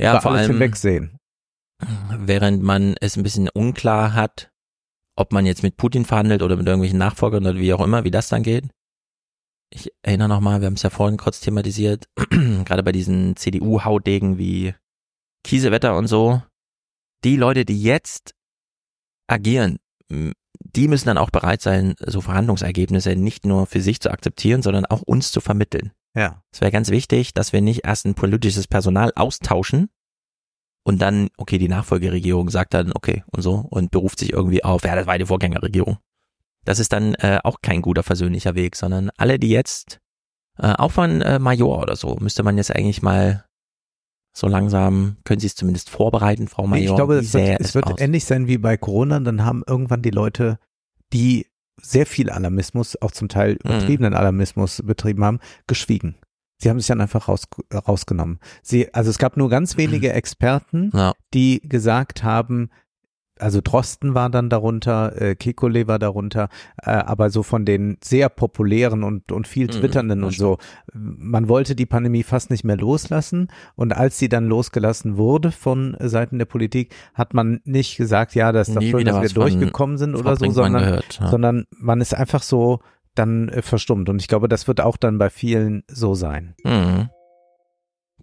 ja, 0.00 0.20
vor 0.20 0.32
allem 0.32 0.50
hinwegsehen 0.50 1.20
während 1.78 2.62
man 2.62 2.94
es 3.00 3.16
ein 3.16 3.22
bisschen 3.22 3.48
unklar 3.48 4.14
hat, 4.14 4.50
ob 5.16 5.32
man 5.32 5.46
jetzt 5.46 5.62
mit 5.62 5.76
Putin 5.76 6.04
verhandelt 6.04 6.42
oder 6.42 6.56
mit 6.56 6.66
irgendwelchen 6.66 6.98
Nachfolgern 6.98 7.46
oder 7.46 7.56
wie 7.56 7.72
auch 7.72 7.84
immer, 7.84 8.04
wie 8.04 8.10
das 8.10 8.28
dann 8.28 8.42
geht. 8.42 8.68
Ich 9.70 9.92
erinnere 10.02 10.28
nochmal, 10.28 10.60
wir 10.60 10.66
haben 10.66 10.74
es 10.74 10.82
ja 10.82 10.90
vorhin 10.90 11.16
kurz 11.16 11.40
thematisiert, 11.40 12.08
gerade 12.30 12.82
bei 12.82 12.92
diesen 12.92 13.36
CDU-Haudegen 13.36 14.38
wie 14.38 14.74
Kiesewetter 15.42 15.96
und 15.96 16.06
so. 16.06 16.42
Die 17.24 17.36
Leute, 17.36 17.64
die 17.64 17.82
jetzt 17.82 18.34
agieren, 19.26 19.78
die 20.08 20.88
müssen 20.88 21.06
dann 21.06 21.18
auch 21.18 21.30
bereit 21.30 21.62
sein, 21.62 21.94
so 21.98 22.20
Verhandlungsergebnisse 22.20 23.16
nicht 23.16 23.46
nur 23.46 23.66
für 23.66 23.80
sich 23.80 24.00
zu 24.00 24.10
akzeptieren, 24.10 24.62
sondern 24.62 24.86
auch 24.86 25.02
uns 25.02 25.32
zu 25.32 25.40
vermitteln. 25.40 25.92
Ja. 26.14 26.42
Es 26.52 26.60
wäre 26.60 26.70
ganz 26.70 26.90
wichtig, 26.90 27.34
dass 27.34 27.52
wir 27.52 27.60
nicht 27.60 27.84
erst 27.84 28.06
ein 28.06 28.14
politisches 28.14 28.68
Personal 28.68 29.12
austauschen, 29.16 29.88
und 30.84 31.00
dann, 31.00 31.28
okay, 31.38 31.58
die 31.58 31.68
Nachfolgeregierung 31.68 32.50
sagt 32.50 32.74
dann, 32.74 32.92
okay, 32.94 33.24
und 33.32 33.42
so, 33.42 33.66
und 33.70 33.90
beruft 33.90 34.18
sich 34.18 34.32
irgendwie 34.32 34.62
auf, 34.62 34.84
ja, 34.84 34.94
das 34.94 35.06
war 35.06 35.18
die 35.18 35.26
Vorgängerregierung. 35.26 35.98
Das 36.64 36.78
ist 36.78 36.92
dann 36.92 37.14
äh, 37.14 37.40
auch 37.42 37.56
kein 37.62 37.82
guter 37.82 38.02
versöhnlicher 38.02 38.54
Weg, 38.54 38.76
sondern 38.76 39.10
alle, 39.16 39.38
die 39.38 39.48
jetzt, 39.48 40.00
äh, 40.58 40.72
auch 40.72 40.92
von 40.92 41.22
äh, 41.22 41.38
Major 41.38 41.80
oder 41.80 41.96
so, 41.96 42.16
müsste 42.20 42.42
man 42.42 42.56
jetzt 42.56 42.74
eigentlich 42.74 43.02
mal 43.02 43.44
so 44.36 44.46
langsam, 44.46 45.16
können 45.24 45.40
Sie 45.40 45.46
es 45.46 45.54
zumindest 45.54 45.90
vorbereiten, 45.90 46.48
Frau 46.48 46.66
Major? 46.66 46.90
Ich 46.90 46.96
glaube, 46.96 47.16
es 47.16 47.34
wird, 47.34 47.60
es 47.60 47.74
wird 47.74 48.00
ähnlich 48.00 48.24
sein 48.24 48.46
wie 48.46 48.58
bei 48.58 48.76
Corona, 48.76 49.20
dann 49.20 49.44
haben 49.44 49.62
irgendwann 49.66 50.02
die 50.02 50.10
Leute, 50.10 50.58
die 51.12 51.46
sehr 51.80 52.06
viel 52.06 52.30
Alarmismus, 52.30 53.00
auch 53.00 53.10
zum 53.10 53.28
Teil 53.28 53.52
mhm. 53.52 53.70
übertriebenen. 53.70 54.14
Alarmismus 54.14 54.82
betrieben 54.84 55.24
haben, 55.24 55.40
geschwiegen. 55.66 56.16
Sie 56.64 56.70
haben 56.70 56.80
sich 56.80 56.88
dann 56.88 57.02
einfach 57.02 57.28
raus, 57.28 57.42
rausgenommen. 57.74 58.38
Sie, 58.62 58.94
also 58.94 59.10
es 59.10 59.18
gab 59.18 59.36
nur 59.36 59.50
ganz 59.50 59.76
wenige 59.76 60.10
Experten, 60.14 60.90
ja. 60.94 61.12
die 61.34 61.60
gesagt 61.60 62.24
haben, 62.24 62.70
also 63.38 63.60
Drosten 63.62 64.14
war 64.14 64.30
dann 64.30 64.48
darunter, 64.48 65.20
äh, 65.20 65.32
Kekulé 65.32 65.88
war 65.88 65.98
darunter, 65.98 66.48
äh, 66.82 66.92
aber 66.92 67.28
so 67.28 67.42
von 67.42 67.66
den 67.66 67.98
sehr 68.02 68.30
populären 68.30 69.04
und, 69.04 69.30
und 69.30 69.46
viel 69.46 69.66
mhm, 69.66 69.72
Twitternden 69.72 70.20
mhm, 70.20 70.24
und 70.24 70.34
so, 70.34 70.56
man 70.94 71.50
wollte 71.50 71.76
die 71.76 71.84
Pandemie 71.84 72.22
fast 72.22 72.48
nicht 72.48 72.64
mehr 72.64 72.78
loslassen 72.78 73.48
und 73.74 73.94
als 73.94 74.18
sie 74.18 74.30
dann 74.30 74.46
losgelassen 74.46 75.18
wurde 75.18 75.52
von 75.52 75.94
Seiten 76.00 76.38
der 76.38 76.46
Politik, 76.46 76.94
hat 77.12 77.34
man 77.34 77.60
nicht 77.64 77.98
gesagt, 77.98 78.34
ja, 78.34 78.52
das 78.52 78.68
ist 78.68 78.76
doch 78.76 78.82
schön, 78.82 79.04
dass 79.04 79.20
wir 79.20 79.28
durchgekommen 79.28 79.98
sind 79.98 80.14
oder 80.14 80.34
so, 80.36 80.50
sondern, 80.50 80.82
gehört, 80.82 81.18
ja. 81.20 81.28
sondern 81.28 81.66
man 81.76 82.00
ist 82.00 82.14
einfach 82.14 82.42
so, 82.42 82.80
dann 83.14 83.48
äh, 83.48 83.62
verstummt. 83.62 84.08
Und 84.08 84.20
ich 84.20 84.28
glaube, 84.28 84.48
das 84.48 84.68
wird 84.68 84.80
auch 84.80 84.96
dann 84.96 85.18
bei 85.18 85.30
vielen 85.30 85.84
so 85.88 86.14
sein. 86.14 86.54
Mhm. 86.64 87.10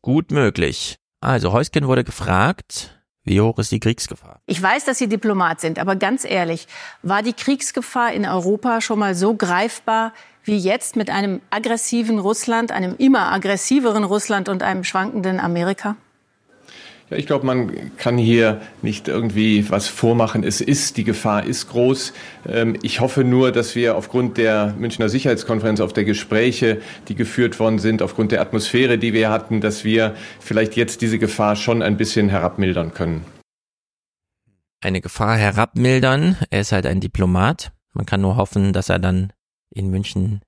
Gut 0.01 0.31
möglich. 0.31 0.97
Also 1.19 1.53
Heusken 1.53 1.87
wurde 1.87 2.03
gefragt, 2.03 3.01
wie 3.23 3.39
hoch 3.39 3.59
ist 3.59 3.71
die 3.71 3.79
Kriegsgefahr? 3.79 4.41
Ich 4.47 4.61
weiß, 4.61 4.85
dass 4.85 4.97
Sie 4.97 5.07
Diplomat 5.07 5.61
sind, 5.61 5.77
aber 5.77 5.95
ganz 5.95 6.25
ehrlich, 6.25 6.67
war 7.03 7.21
die 7.21 7.33
Kriegsgefahr 7.33 8.13
in 8.13 8.25
Europa 8.25 8.81
schon 8.81 8.97
mal 8.97 9.13
so 9.13 9.35
greifbar 9.35 10.13
wie 10.43 10.57
jetzt 10.57 10.95
mit 10.95 11.11
einem 11.11 11.39
aggressiven 11.51 12.17
Russland, 12.17 12.71
einem 12.71 12.95
immer 12.97 13.31
aggressiveren 13.31 14.03
Russland 14.03 14.49
und 14.49 14.63
einem 14.63 14.83
schwankenden 14.83 15.39
Amerika? 15.39 15.95
Ja, 17.11 17.17
ich 17.17 17.27
glaube, 17.27 17.45
man 17.45 17.95
kann 17.97 18.17
hier 18.17 18.61
nicht 18.81 19.09
irgendwie 19.09 19.69
was 19.69 19.89
vormachen. 19.89 20.45
Es 20.45 20.61
ist, 20.61 20.95
die 20.95 21.03
Gefahr 21.03 21.43
ist 21.43 21.67
groß. 21.67 22.13
Ähm, 22.47 22.77
ich 22.83 23.01
hoffe 23.01 23.25
nur, 23.25 23.51
dass 23.51 23.75
wir 23.75 23.97
aufgrund 23.97 24.37
der 24.37 24.73
Münchner 24.77 25.09
Sicherheitskonferenz, 25.09 25.81
auf 25.81 25.91
der 25.91 26.05
Gespräche, 26.05 26.81
die 27.09 27.15
geführt 27.15 27.59
worden 27.59 27.79
sind, 27.79 28.01
aufgrund 28.01 28.31
der 28.31 28.39
Atmosphäre, 28.39 28.97
die 28.97 29.11
wir 29.11 29.29
hatten, 29.29 29.59
dass 29.59 29.83
wir 29.83 30.15
vielleicht 30.39 30.77
jetzt 30.77 31.01
diese 31.01 31.19
Gefahr 31.19 31.57
schon 31.57 31.81
ein 31.81 31.97
bisschen 31.97 32.29
herabmildern 32.29 32.93
können. 32.93 33.25
Eine 34.79 35.01
Gefahr 35.01 35.35
herabmildern. 35.35 36.37
Er 36.49 36.61
ist 36.61 36.71
halt 36.71 36.85
ein 36.85 37.01
Diplomat. 37.01 37.73
Man 37.91 38.05
kann 38.05 38.21
nur 38.21 38.37
hoffen, 38.37 38.71
dass 38.71 38.87
er 38.87 38.99
dann 38.99 39.33
in 39.69 39.89
München 39.89 40.39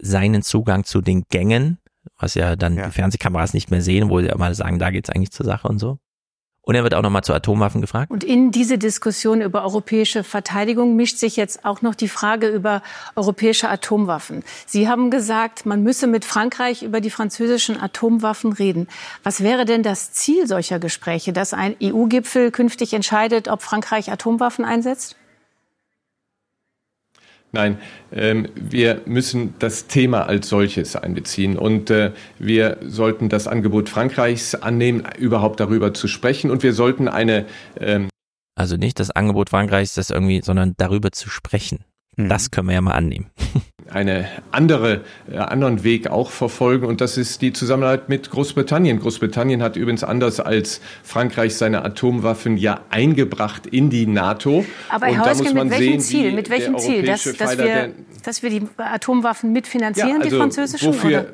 seinen 0.00 0.42
Zugang 0.42 0.82
zu 0.82 1.00
den 1.00 1.22
Gängen 1.30 1.78
was 2.18 2.34
ja 2.34 2.56
dann 2.56 2.76
Ja. 2.76 2.86
die 2.86 2.92
Fernsehkameras 2.92 3.54
nicht 3.54 3.70
mehr 3.70 3.82
sehen, 3.82 4.10
wo 4.10 4.20
sie 4.20 4.26
ja 4.26 4.36
mal 4.36 4.54
sagen, 4.54 4.78
da 4.78 4.90
geht's 4.90 5.10
eigentlich 5.10 5.32
zur 5.32 5.46
Sache 5.46 5.68
und 5.68 5.78
so. 5.78 5.98
Und 6.66 6.74
er 6.74 6.82
wird 6.82 6.94
auch 6.94 7.02
nochmal 7.02 7.22
zu 7.22 7.34
Atomwaffen 7.34 7.82
gefragt. 7.82 8.10
Und 8.10 8.24
in 8.24 8.50
diese 8.50 8.78
Diskussion 8.78 9.42
über 9.42 9.64
europäische 9.64 10.24
Verteidigung 10.24 10.96
mischt 10.96 11.18
sich 11.18 11.36
jetzt 11.36 11.66
auch 11.66 11.82
noch 11.82 11.94
die 11.94 12.08
Frage 12.08 12.48
über 12.48 12.82
europäische 13.16 13.68
Atomwaffen. 13.68 14.42
Sie 14.64 14.88
haben 14.88 15.10
gesagt, 15.10 15.66
man 15.66 15.82
müsse 15.82 16.06
mit 16.06 16.24
Frankreich 16.24 16.82
über 16.82 17.02
die 17.02 17.10
französischen 17.10 17.78
Atomwaffen 17.78 18.54
reden. 18.54 18.88
Was 19.22 19.42
wäre 19.42 19.66
denn 19.66 19.82
das 19.82 20.12
Ziel 20.12 20.46
solcher 20.46 20.78
Gespräche, 20.78 21.34
dass 21.34 21.52
ein 21.52 21.76
EU-Gipfel 21.82 22.50
künftig 22.50 22.94
entscheidet, 22.94 23.48
ob 23.48 23.60
Frankreich 23.60 24.10
Atomwaffen 24.10 24.64
einsetzt? 24.64 25.16
Nein, 27.54 27.78
ähm, 28.12 28.48
wir 28.56 29.02
müssen 29.06 29.54
das 29.60 29.86
Thema 29.86 30.26
als 30.26 30.48
solches 30.48 30.96
einbeziehen 30.96 31.56
und 31.56 31.88
äh, 31.88 32.10
wir 32.40 32.78
sollten 32.84 33.28
das 33.28 33.46
Angebot 33.46 33.88
Frankreichs 33.88 34.56
annehmen, 34.56 35.04
überhaupt 35.18 35.60
darüber 35.60 35.94
zu 35.94 36.08
sprechen 36.08 36.50
und 36.50 36.64
wir 36.64 36.72
sollten 36.72 37.06
eine 37.06 37.46
ähm, 37.80 38.08
Also 38.56 38.76
nicht 38.76 38.98
das 38.98 39.12
Angebot 39.12 39.50
Frankreichs, 39.50 39.94
das 39.94 40.10
irgendwie, 40.10 40.42
sondern 40.42 40.74
darüber 40.76 41.12
zu 41.12 41.30
sprechen. 41.30 41.84
Das 42.16 42.50
können 42.50 42.68
wir 42.68 42.74
ja 42.74 42.80
mal 42.80 42.92
annehmen. 42.92 43.30
eine 43.90 44.28
andere, 44.50 45.02
äh, 45.30 45.36
anderen 45.36 45.84
Weg 45.84 46.08
auch 46.08 46.30
verfolgen 46.30 46.86
und 46.86 47.00
das 47.00 47.16
ist 47.16 47.42
die 47.42 47.52
Zusammenarbeit 47.52 48.08
mit 48.08 48.30
Großbritannien. 48.30 49.00
Großbritannien 49.00 49.62
hat 49.62 49.76
übrigens 49.76 50.04
anders 50.04 50.40
als 50.40 50.80
Frankreich 51.02 51.56
seine 51.56 51.84
Atomwaffen 51.84 52.56
ja 52.56 52.80
eingebracht 52.90 53.66
in 53.66 53.90
die 53.90 54.06
NATO. 54.06 54.64
Aber 54.88 55.06
Herr 55.06 55.24
da 55.24 55.30
Häusgen, 55.30 55.44
muss 55.44 55.54
man 55.54 55.68
mit 55.68 55.78
welchem 55.78 56.00
sehen, 56.00 56.22
Ziel? 56.22 56.32
Mit 56.32 56.50
welchem 56.50 56.78
Ziel? 56.78 57.02
Dass, 57.02 57.24
dass, 57.24 57.58
wir, 57.58 57.92
dass 58.22 58.42
wir 58.42 58.50
die 58.50 58.62
Atomwaffen 58.76 59.52
mitfinanzieren, 59.52 60.20
die 60.20 60.24
also 60.24 60.38
französischen? 60.38 60.88
Wofür, 60.88 61.20
oder? 61.20 61.26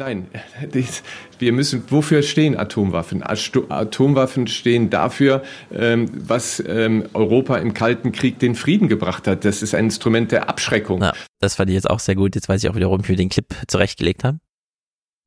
Nein, 0.00 0.28
wir 1.40 1.52
müssen, 1.52 1.82
wofür 1.90 2.22
stehen 2.22 2.56
Atomwaffen? 2.56 3.24
Atomwaffen 3.24 4.46
stehen 4.46 4.90
dafür, 4.90 5.42
ähm, 5.72 6.08
was 6.14 6.62
ähm, 6.64 7.08
Europa 7.14 7.56
im 7.56 7.74
Kalten 7.74 8.12
Krieg 8.12 8.38
den 8.38 8.54
Frieden 8.54 8.88
gebracht 8.88 9.26
hat. 9.26 9.44
Das 9.44 9.60
ist 9.60 9.74
ein 9.74 9.86
Instrument 9.86 10.30
der 10.30 10.48
Abschreckung. 10.48 11.02
Ja, 11.02 11.14
das 11.40 11.56
fand 11.56 11.70
ich 11.70 11.74
jetzt 11.74 11.90
auch 11.90 11.98
sehr 11.98 12.14
gut. 12.14 12.36
Jetzt 12.36 12.48
weiß 12.48 12.62
ich 12.62 12.70
auch 12.70 12.76
wiederum, 12.76 13.02
wie 13.04 13.08
wir 13.08 13.16
den 13.16 13.28
Clip 13.28 13.46
zurechtgelegt 13.66 14.22
haben. 14.22 14.40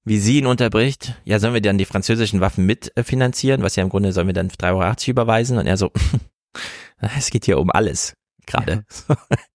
Wie 0.06 0.19
sie 0.19 0.39
ihn 0.39 0.48
unterbricht, 0.48 1.15
ja, 1.26 1.38
sollen 1.39 1.53
wir 1.53 1.61
dann 1.61 1.77
die 1.77 1.85
französischen 1.85 2.39
Waffen 2.39 2.65
mitfinanzieren? 2.65 3.64
Was 3.64 3.76
ja 3.76 3.84
im 3.84 3.89
Grunde 3.89 4.14
sollen 4.14 4.27
wir 4.27 4.34
dann 4.34 4.48
3,80 4.48 4.69
Euro 4.72 4.95
überweisen? 5.10 5.57
Und 5.57 5.68
er 5.68 5.76
so, 5.76 5.91
es 7.18 7.30
geht 7.30 7.43
hier 7.43 7.60
um 7.60 7.69
alles 7.69 8.14
gerade. 8.45 8.85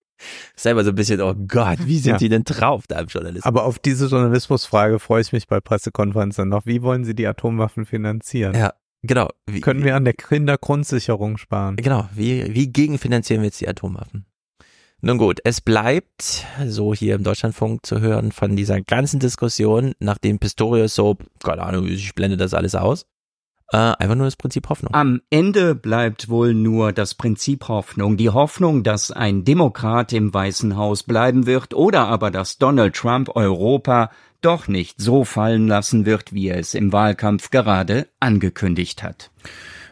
Selber 0.56 0.84
so 0.84 0.90
ein 0.90 0.94
bisschen, 0.94 1.20
oh 1.20 1.34
Gott, 1.34 1.78
wie 1.84 1.98
sind 1.98 2.12
Ja. 2.12 2.18
sie 2.18 2.28
denn 2.28 2.44
drauf 2.44 2.84
da 2.88 3.00
im 3.00 3.06
Journalismus? 3.06 3.44
Aber 3.44 3.64
auf 3.64 3.78
diese 3.78 4.06
Journalismusfrage 4.06 4.98
freue 4.98 5.20
ich 5.22 5.32
mich 5.32 5.46
bei 5.46 5.60
Pressekonferenzen 5.60 6.48
noch. 6.48 6.66
Wie 6.66 6.82
wollen 6.82 7.04
Sie 7.04 7.14
die 7.14 7.26
Atomwaffen 7.26 7.86
finanzieren? 7.86 8.54
Ja, 8.54 8.72
genau. 9.02 9.28
Wie, 9.46 9.60
Können 9.60 9.84
wir 9.84 9.96
an 9.96 10.04
der 10.04 10.14
Kindergrundsicherung 10.14 11.36
sparen? 11.36 11.76
Genau, 11.76 12.08
wie, 12.14 12.54
wie 12.54 12.68
gegenfinanzieren 12.72 13.42
wir 13.42 13.46
jetzt 13.46 13.60
die 13.60 13.68
Atomwaffen? 13.68 14.26
Nun 15.02 15.18
gut, 15.18 15.40
es 15.44 15.60
bleibt, 15.60 16.46
so 16.66 16.94
hier 16.94 17.16
im 17.16 17.22
Deutschlandfunk 17.22 17.84
zu 17.84 18.00
hören, 18.00 18.32
von 18.32 18.56
dieser 18.56 18.80
ganzen 18.80 19.20
Diskussion, 19.20 19.92
nachdem 20.00 20.38
Pistorius 20.38 20.94
so, 20.94 21.16
keine 21.44 21.62
Ahnung, 21.62 21.86
ich 21.86 22.14
blende 22.14 22.38
das 22.38 22.54
alles 22.54 22.74
aus, 22.74 23.06
äh, 23.72 23.76
einfach 23.76 24.14
nur 24.14 24.26
das 24.26 24.36
Prinzip 24.36 24.68
Hoffnung. 24.68 24.94
Am 24.94 25.20
Ende 25.30 25.74
bleibt 25.74 26.28
wohl 26.28 26.54
nur 26.54 26.92
das 26.92 27.14
Prinzip 27.14 27.68
Hoffnung. 27.68 28.16
Die 28.16 28.30
Hoffnung, 28.30 28.82
dass 28.82 29.10
ein 29.10 29.44
Demokrat 29.44 30.12
im 30.12 30.32
Weißen 30.32 30.76
Haus 30.76 31.02
bleiben 31.02 31.46
wird 31.46 31.74
oder 31.74 32.06
aber 32.06 32.30
dass 32.30 32.58
Donald 32.58 32.94
Trump 32.94 33.34
Europa 33.34 34.10
doch 34.40 34.68
nicht 34.68 35.00
so 35.00 35.24
fallen 35.24 35.66
lassen 35.66 36.06
wird, 36.06 36.32
wie 36.32 36.48
er 36.48 36.58
es 36.58 36.74
im 36.74 36.92
Wahlkampf 36.92 37.50
gerade 37.50 38.06
angekündigt 38.20 39.02
hat. 39.02 39.30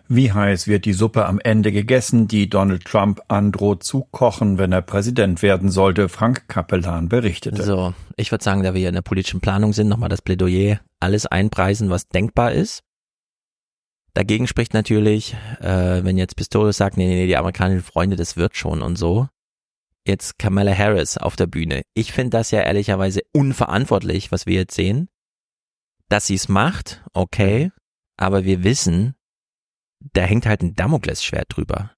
Wie 0.07 0.33
heiß 0.33 0.69
wird 0.69 0.85
die 0.85 0.93
Suppe 0.93 1.25
am 1.25 1.41
Ende 1.41 1.73
gegessen, 1.73 2.29
die 2.29 2.51
Donald 2.51 2.85
Trump 2.85 3.23
androht 3.29 3.85
zu 3.85 4.07
kochen, 4.11 4.59
wenn 4.59 4.71
er 4.71 4.83
Präsident 4.83 5.41
werden 5.41 5.71
sollte? 5.71 6.11
Frank 6.11 6.47
Kapellan 6.47 7.09
berichtete. 7.09 7.63
So, 7.63 7.95
ich 8.17 8.31
würde 8.31 8.45
sagen, 8.45 8.63
da 8.63 8.75
wir 8.75 8.81
hier 8.81 8.91
in 8.91 8.95
der 8.95 9.03
politischen 9.03 9.41
Planung 9.41 9.73
sind, 9.73 9.89
nochmal 9.89 10.11
das 10.11 10.21
Plädoyer, 10.21 10.81
alles 11.01 11.25
einpreisen, 11.25 11.89
was 11.89 12.09
denkbar 12.09 12.53
ist. 12.53 12.83
Dagegen 14.15 14.47
spricht 14.47 14.75
natürlich, 14.75 15.35
äh, 15.61 16.05
wenn 16.05 16.17
jetzt 16.17 16.37
Pistorius 16.37 16.77
sagt, 16.77 16.97
nee, 16.97 17.07
nee, 17.09 17.17
nee, 17.17 17.27
die 17.27 17.37
amerikanischen 17.37 17.83
Freunde, 17.83 18.15
das 18.17 18.37
wird 18.37 18.57
schon 18.57 18.81
und 18.81 18.97
so. 18.97 19.29
Jetzt 20.07 20.39
Kamala 20.39 20.77
Harris 20.77 21.19
auf 21.19 21.35
der 21.35 21.47
Bühne. 21.47 21.83
Ich 21.95 22.13
finde 22.13 22.31
das 22.31 22.51
ja 22.53 22.61
ehrlicherweise 22.61 23.23
unverantwortlich, 23.33 24.31
was 24.31 24.47
wir 24.47 24.55
jetzt 24.55 24.75
sehen. 24.75 25.09
Dass 26.09 26.27
sie 26.27 26.35
es 26.35 26.49
macht, 26.49 27.03
okay, 27.13 27.73
aber 28.17 28.45
wir 28.45 28.63
wissen, 28.63 29.15
da 30.13 30.23
hängt 30.23 30.47
halt 30.47 30.63
ein 30.63 30.75
Damoklesschwert 30.75 31.47
drüber. 31.49 31.94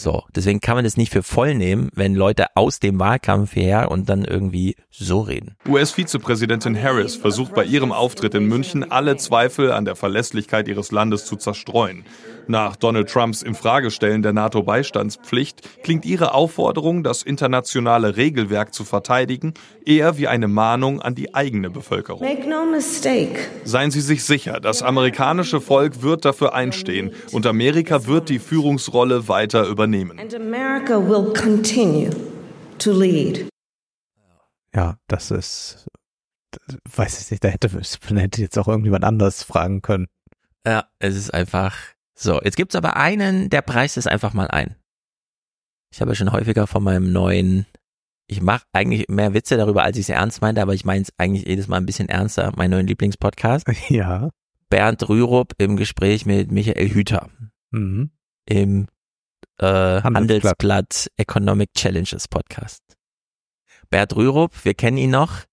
So, 0.00 0.22
deswegen 0.32 0.60
kann 0.60 0.76
man 0.76 0.84
das 0.84 0.96
nicht 0.96 1.12
für 1.12 1.24
voll 1.24 1.56
nehmen, 1.56 1.90
wenn 1.92 2.14
Leute 2.14 2.46
aus 2.54 2.78
dem 2.78 3.00
Wahlkampf 3.00 3.56
her 3.56 3.90
und 3.90 4.08
dann 4.08 4.24
irgendwie 4.24 4.76
so 4.92 5.22
reden. 5.22 5.56
US-Vizepräsidentin 5.68 6.80
Harris 6.80 7.16
versucht 7.16 7.52
bei 7.52 7.64
ihrem 7.64 7.90
Auftritt 7.90 8.32
in 8.36 8.44
München 8.44 8.92
alle 8.92 9.16
Zweifel 9.16 9.72
an 9.72 9.84
der 9.84 9.96
Verlässlichkeit 9.96 10.68
ihres 10.68 10.92
Landes 10.92 11.26
zu 11.26 11.34
zerstreuen. 11.34 12.04
Nach 12.46 12.76
Donald 12.76 13.10
Trumps 13.10 13.42
Infragestellen 13.42 14.22
der 14.22 14.32
NATO-Beistandspflicht 14.32 15.82
klingt 15.82 16.06
ihre 16.06 16.32
Aufforderung, 16.32 17.02
das 17.02 17.24
internationale 17.24 18.16
Regelwerk 18.16 18.72
zu 18.72 18.84
verteidigen, 18.84 19.52
eher 19.84 20.16
wie 20.16 20.28
eine 20.28 20.48
Mahnung 20.48 21.02
an 21.02 21.16
die 21.16 21.34
eigene 21.34 21.70
Bevölkerung. 21.70 22.22
Make 22.22 22.48
no 22.48 22.64
mistake. 22.64 23.36
Seien 23.64 23.90
Sie 23.90 24.00
sich 24.00 24.24
sicher, 24.24 24.60
das 24.60 24.82
amerikanische 24.82 25.60
Volk 25.60 26.02
wird 26.02 26.24
dafür 26.24 26.54
einstehen 26.54 27.10
und 27.32 27.46
Amerika 27.46 28.06
wird 28.06 28.28
die 28.28 28.38
Führungsrolle 28.38 29.28
weiter 29.28 29.66
übernehmen. 29.66 29.87
And 29.94 30.34
America 30.34 30.98
will 30.98 31.32
continue 31.34 32.10
to 32.78 32.92
lead. 32.92 33.48
Ja, 34.74 34.98
das 35.08 35.30
ist, 35.30 35.86
das 36.50 36.76
weiß 36.96 37.22
ich 37.22 37.30
nicht, 37.30 37.44
da 37.44 37.48
hätte, 37.48 37.70
man 38.08 38.16
hätte 38.18 38.40
jetzt 38.42 38.58
auch 38.58 38.68
irgendjemand 38.68 39.04
anders 39.04 39.42
fragen 39.42 39.82
können. 39.82 40.06
Ja, 40.66 40.88
es 40.98 41.16
ist 41.16 41.32
einfach 41.32 41.76
so. 42.14 42.40
Jetzt 42.42 42.56
gibt's 42.56 42.74
aber 42.74 42.96
einen, 42.96 43.48
der 43.50 43.62
preist 43.62 43.96
es 43.96 44.06
einfach 44.06 44.34
mal 44.34 44.48
ein. 44.48 44.76
Ich 45.92 46.00
habe 46.00 46.10
ja 46.10 46.14
schon 46.14 46.32
häufiger 46.32 46.66
von 46.66 46.82
meinem 46.82 47.10
neuen, 47.12 47.64
ich 48.26 48.42
mache 48.42 48.64
eigentlich 48.74 49.06
mehr 49.08 49.32
Witze 49.32 49.56
darüber, 49.56 49.84
als 49.84 49.96
ich 49.96 50.02
es 50.02 50.08
ernst 50.10 50.42
meinte, 50.42 50.60
aber 50.60 50.74
ich 50.74 50.84
meine 50.84 51.02
es 51.02 51.12
eigentlich 51.16 51.46
jedes 51.46 51.66
Mal 51.68 51.78
ein 51.78 51.86
bisschen 51.86 52.10
ernster, 52.10 52.52
meinen 52.56 52.72
neuen 52.72 52.86
Lieblingspodcast. 52.86 53.66
Ja. 53.88 54.28
Bernd 54.68 55.08
Rürup 55.08 55.54
im 55.56 55.76
Gespräch 55.78 56.26
mit 56.26 56.52
Michael 56.52 56.90
Hüter 56.90 57.30
Mhm. 57.70 58.10
im 58.46 58.86
äh, 59.58 59.66
Handelsblatt. 60.02 60.04
Handelsblatt 60.14 61.10
Economic 61.16 61.74
Challenges 61.74 62.28
Podcast. 62.28 62.82
Bert 63.90 64.14
Rürup, 64.16 64.64
wir 64.64 64.74
kennen 64.74 64.98
ihn 64.98 65.10
noch. 65.10 65.44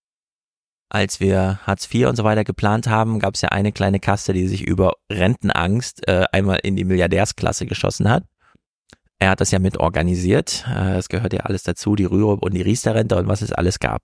Als 0.90 1.19
wir 1.19 1.60
Hartz 1.65 1.91
IV 1.94 2.07
und 2.07 2.15
so 2.15 2.23
weiter 2.23 2.44
geplant 2.44 2.88
haben, 2.88 3.19
gab 3.19 3.34
es 3.34 3.41
ja 3.41 3.49
eine 3.49 3.72
kleine 3.72 3.99
Kaste, 3.99 4.34
die 4.34 4.48
sich 4.48 4.64
über 4.64 4.94
Rentenangst 5.11 6.07
äh, 6.07 6.26
einmal 6.32 6.60
in 6.64 6.76
die 6.76 6.84
Milliardärsklasse 6.86 7.65
geschossen 7.65 8.10
hat. 8.10 8.23
Er 9.18 9.32
hat 9.32 9.41
das 9.41 9.52
ja 9.52 9.60
mit 9.60 9.77
organisiert. 9.77 10.65
Äh, 10.69 10.98
Es 10.98 11.10
gehört 11.10 11.34
ja 11.34 11.41
alles 11.41 11.64
dazu, 11.64 11.95
die 11.95 12.06
Rürup 12.06 12.44
und 12.44 12.53
die 12.53 12.61
Riester-Rente 12.61 13.15
und 13.18 13.27
was 13.27 13.41
es 13.41 13.52
alles 13.52 13.80
gab. 13.80 14.03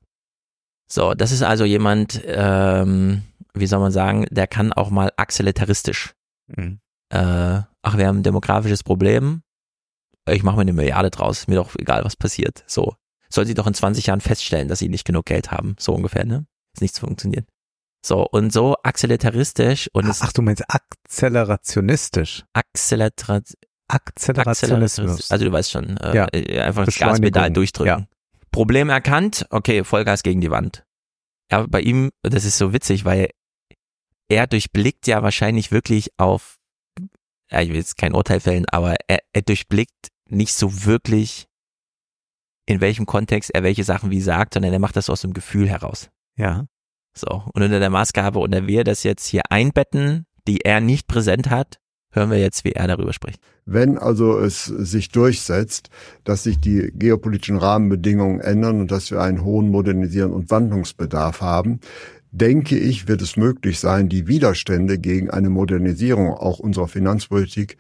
So, 0.91 1.13
das 1.13 1.31
ist 1.31 1.43
also 1.43 1.65
jemand, 1.65 2.21
ähm, 2.25 3.23
wie 3.53 3.67
soll 3.67 3.79
man 3.79 3.91
sagen, 3.91 4.25
der 4.31 4.47
kann 4.47 4.73
auch 4.73 4.89
mal 4.89 5.11
axelitaristisch. 5.17 6.13
Mhm. 6.47 6.79
Äh, 7.09 7.61
ach, 7.81 7.97
wir 7.97 8.07
haben 8.07 8.19
ein 8.19 8.23
demografisches 8.23 8.83
Problem. 8.83 9.43
Ich 10.29 10.43
mache 10.43 10.55
mir 10.57 10.61
eine 10.61 10.73
Milliarde 10.73 11.09
draus, 11.09 11.39
ist 11.39 11.47
mir 11.47 11.55
doch 11.55 11.75
egal, 11.77 12.03
was 12.05 12.15
passiert. 12.15 12.63
So. 12.67 12.95
Soll 13.29 13.45
sie 13.45 13.53
doch 13.53 13.67
in 13.67 13.73
20 13.73 14.05
Jahren 14.07 14.21
feststellen, 14.21 14.67
dass 14.67 14.79
sie 14.79 14.89
nicht 14.89 15.05
genug 15.05 15.25
Geld 15.25 15.51
haben. 15.51 15.75
So 15.79 15.93
ungefähr, 15.93 16.25
ne? 16.25 16.45
Ist 16.73 16.81
nichts 16.81 16.99
funktioniert. 16.99 17.47
So, 18.05 18.27
und 18.27 18.51
so 18.51 18.75
axelitaristisch 18.83 19.89
und 19.93 20.07
es 20.07 20.21
Ach, 20.21 20.33
du 20.33 20.41
meinst 20.41 20.63
akzelerationistisch. 20.67 22.43
Accelera 22.53 23.41
Akzelerationismus. 23.87 25.29
Also 25.31 25.45
du 25.45 25.51
weißt 25.51 25.71
schon, 25.71 25.97
äh, 25.97 26.15
Ja. 26.15 26.27
äh, 26.33 26.61
einfach 26.61 26.85
das 26.85 26.97
Gaspedal 26.97 27.51
durchdrücken. 27.51 27.87
ja. 28.01 28.07
Problem 28.51 28.89
erkannt, 28.89 29.45
okay, 29.49 29.83
Vollgas 29.83 30.23
gegen 30.23 30.41
die 30.41 30.51
Wand. 30.51 30.83
Aber 31.49 31.67
bei 31.67 31.81
ihm, 31.81 32.11
das 32.21 32.43
ist 32.43 32.57
so 32.57 32.73
witzig, 32.73 33.05
weil 33.05 33.29
er 34.29 34.47
durchblickt 34.47 35.07
ja 35.07 35.23
wahrscheinlich 35.23 35.71
wirklich 35.71 36.09
auf, 36.17 36.57
ja, 37.51 37.61
ich 37.61 37.69
will 37.69 37.77
jetzt 37.77 37.97
kein 37.97 38.13
Urteil 38.13 38.39
fällen, 38.39 38.65
aber 38.69 38.95
er, 39.07 39.19
er 39.33 39.41
durchblickt 39.41 40.09
nicht 40.29 40.53
so 40.53 40.85
wirklich, 40.85 41.47
in 42.65 42.81
welchem 42.81 43.05
Kontext 43.05 43.51
er 43.53 43.63
welche 43.63 43.83
Sachen 43.83 44.11
wie 44.11 44.21
sagt, 44.21 44.53
sondern 44.53 44.73
er 44.73 44.79
macht 44.79 44.95
das 44.95 45.09
aus 45.09 45.21
dem 45.21 45.33
Gefühl 45.33 45.67
heraus. 45.67 46.09
Ja. 46.37 46.65
So, 47.17 47.43
und 47.53 47.61
unter 47.61 47.79
der 47.79 47.89
Maßgabe, 47.89 48.39
und 48.39 48.53
er 48.53 48.67
wir 48.67 48.83
das 48.83 49.03
jetzt 49.03 49.25
hier 49.25 49.41
einbetten, 49.49 50.25
die 50.47 50.61
er 50.61 50.79
nicht 50.79 51.07
präsent 51.07 51.49
hat, 51.49 51.81
Hören 52.13 52.29
wir 52.29 52.39
jetzt, 52.39 52.65
wie 52.65 52.73
er 52.73 52.87
darüber 52.87 53.13
spricht. 53.13 53.39
Wenn 53.65 53.97
also 53.97 54.37
es 54.37 54.65
sich 54.65 55.09
durchsetzt, 55.09 55.89
dass 56.25 56.43
sich 56.43 56.59
die 56.59 56.91
geopolitischen 56.93 57.57
Rahmenbedingungen 57.57 58.41
ändern 58.41 58.81
und 58.81 58.91
dass 58.91 59.11
wir 59.11 59.21
einen 59.21 59.45
hohen 59.45 59.69
Modernisieren 59.69 60.33
und 60.33 60.51
Wandlungsbedarf 60.51 61.39
haben, 61.39 61.79
denke 62.31 62.77
ich, 62.77 63.07
wird 63.07 63.21
es 63.21 63.37
möglich 63.37 63.79
sein, 63.79 64.09
die 64.09 64.27
Widerstände 64.27 64.97
gegen 64.97 65.29
eine 65.29 65.49
Modernisierung 65.49 66.31
auch 66.33 66.59
unserer 66.59 66.87
Finanzpolitik 66.87 67.77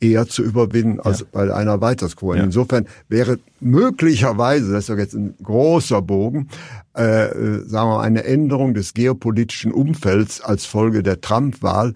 eher 0.00 0.26
zu 0.26 0.42
überwinden 0.42 1.00
als 1.00 1.20
ja. 1.20 1.26
bei 1.32 1.54
einer 1.54 1.80
Weitersquote. 1.80 2.38
Ja. 2.38 2.44
Insofern 2.44 2.86
wäre 3.08 3.38
möglicherweise, 3.60 4.72
das 4.72 4.84
ist 4.84 4.90
doch 4.90 4.98
jetzt 4.98 5.14
ein 5.14 5.34
großer 5.42 6.02
Bogen, 6.02 6.48
äh, 6.96 7.26
äh, 7.26 7.58
sagen 7.66 7.88
wir 7.88 7.96
mal, 7.96 8.02
eine 8.02 8.24
Änderung 8.24 8.74
des 8.74 8.92
geopolitischen 8.92 9.72
Umfelds 9.72 10.40
als 10.40 10.66
Folge 10.66 11.02
der 11.02 11.20
Trump-Wahl 11.20 11.94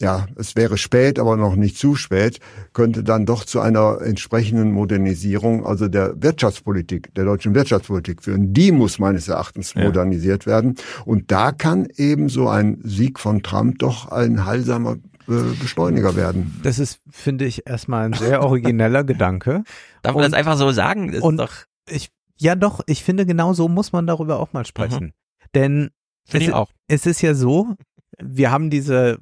ja, 0.00 0.26
es 0.36 0.56
wäre 0.56 0.78
spät, 0.78 1.18
aber 1.18 1.36
noch 1.36 1.56
nicht 1.56 1.76
zu 1.76 1.94
spät, 1.94 2.40
könnte 2.72 3.04
dann 3.04 3.26
doch 3.26 3.44
zu 3.44 3.60
einer 3.60 4.00
entsprechenden 4.00 4.72
Modernisierung, 4.72 5.66
also 5.66 5.88
der 5.88 6.22
Wirtschaftspolitik, 6.22 7.14
der 7.14 7.24
deutschen 7.24 7.54
Wirtschaftspolitik 7.54 8.22
führen. 8.22 8.54
Die 8.54 8.72
muss 8.72 8.98
meines 8.98 9.28
Erachtens 9.28 9.74
ja. 9.74 9.84
modernisiert 9.84 10.46
werden. 10.46 10.76
Und 11.04 11.30
da 11.30 11.52
kann 11.52 11.86
eben 11.96 12.28
so 12.30 12.48
ein 12.48 12.80
Sieg 12.82 13.20
von 13.20 13.42
Trump 13.42 13.78
doch 13.78 14.10
ein 14.10 14.46
heilsamer 14.46 14.96
äh, 15.28 15.54
Beschleuniger 15.60 16.16
werden. 16.16 16.58
Das 16.62 16.78
ist, 16.78 17.00
finde 17.10 17.44
ich, 17.44 17.66
erstmal 17.66 18.06
ein 18.06 18.14
sehr 18.14 18.42
origineller 18.42 19.04
Gedanke. 19.04 19.64
Darf 20.02 20.14
man 20.14 20.24
und, 20.24 20.32
das 20.32 20.38
einfach 20.38 20.56
so 20.56 20.72
sagen? 20.72 21.12
Das 21.12 21.20
und 21.20 21.36
doch 21.36 21.52
ich, 21.90 22.10
ja 22.38 22.54
doch, 22.54 22.80
ich 22.86 23.04
finde, 23.04 23.26
genau 23.26 23.52
so 23.52 23.68
muss 23.68 23.92
man 23.92 24.06
darüber 24.06 24.40
auch 24.40 24.52
mal 24.52 24.64
sprechen. 24.64 25.06
Mhm. 25.06 25.12
Denn 25.54 25.90
Finde 26.30 26.46
ich 26.46 26.52
auch. 26.52 26.70
Es 26.86 27.06
ist 27.06 27.22
ja 27.22 27.34
so, 27.34 27.74
wir 28.22 28.50
haben 28.50 28.70
diese 28.70 29.18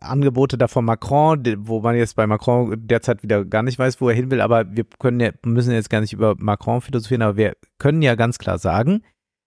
Angebote 0.00 0.58
da 0.58 0.68
von 0.68 0.84
Macron, 0.84 1.42
wo 1.58 1.80
man 1.80 1.96
jetzt 1.96 2.16
bei 2.16 2.26
Macron 2.26 2.74
derzeit 2.76 3.22
wieder 3.22 3.44
gar 3.44 3.62
nicht 3.62 3.78
weiß, 3.78 4.00
wo 4.00 4.08
er 4.08 4.14
hin 4.14 4.30
will, 4.30 4.40
aber 4.40 4.64
wir 4.74 4.84
können 4.98 5.20
ja, 5.20 5.30
müssen 5.44 5.72
jetzt 5.72 5.90
gar 5.90 6.00
nicht 6.00 6.12
über 6.12 6.34
Macron 6.38 6.80
philosophieren, 6.80 7.22
aber 7.22 7.36
wir 7.36 7.56
können 7.78 8.02
ja 8.02 8.14
ganz 8.14 8.38
klar 8.38 8.58
sagen, 8.58 9.02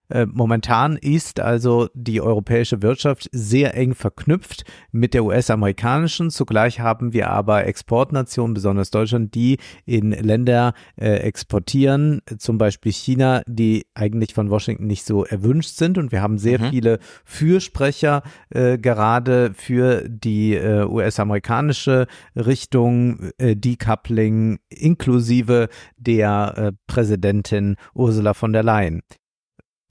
äh, 0.10 0.26
momentan 0.26 0.98
ist 0.98 1.40
also 1.40 1.90
die 1.94 2.22
europäische 2.22 2.82
Wirtschaft 2.82 3.30
sehr 3.32 3.76
eng 3.76 3.96
verknüpft 3.96 4.64
mit 4.92 5.14
der 5.14 5.24
US-amerikanischen. 5.24 6.30
Zugleich 6.30 6.80
haben 6.80 7.14
wir 7.14 7.30
aber 7.30 7.66
Exportnationen, 7.66 8.54
besonders 8.54 8.92
Deutschland, 8.92 9.34
die 9.34 9.58
in 9.86 10.12
Länder 10.12 10.74
äh, 10.96 11.16
exportieren, 11.18 12.22
zum 12.38 12.58
Beispiel 12.58 12.92
China, 12.92 13.42
die 13.48 13.86
eigentlich 13.96 14.34
von 14.34 14.50
Washington 14.50 14.88
nicht 14.88 15.06
so 15.06 15.26
erwünscht 15.26 15.76
sind. 15.76 15.98
Und 15.98 16.12
wir 16.12 16.22
haben 16.22 16.38
sehr 16.38 16.60
mhm. 16.60 16.70
viele 16.70 17.00
Fürsprecher 17.24 18.22
äh, 18.50 18.78
gerade 18.78 19.54
für 19.54 20.08
die 20.08 20.54
äh, 20.54 20.86
US-amerikanische 20.86 22.08
Richtung, 22.36 23.32
äh, 23.38 23.56
Decoupling, 23.56 24.60
inklusive 24.70 25.70
der 25.98 26.74
Präsidentin 26.88 27.76
Ursula 27.94 28.34
von 28.34 28.54
der 28.54 28.64
Leyen. 28.64 29.02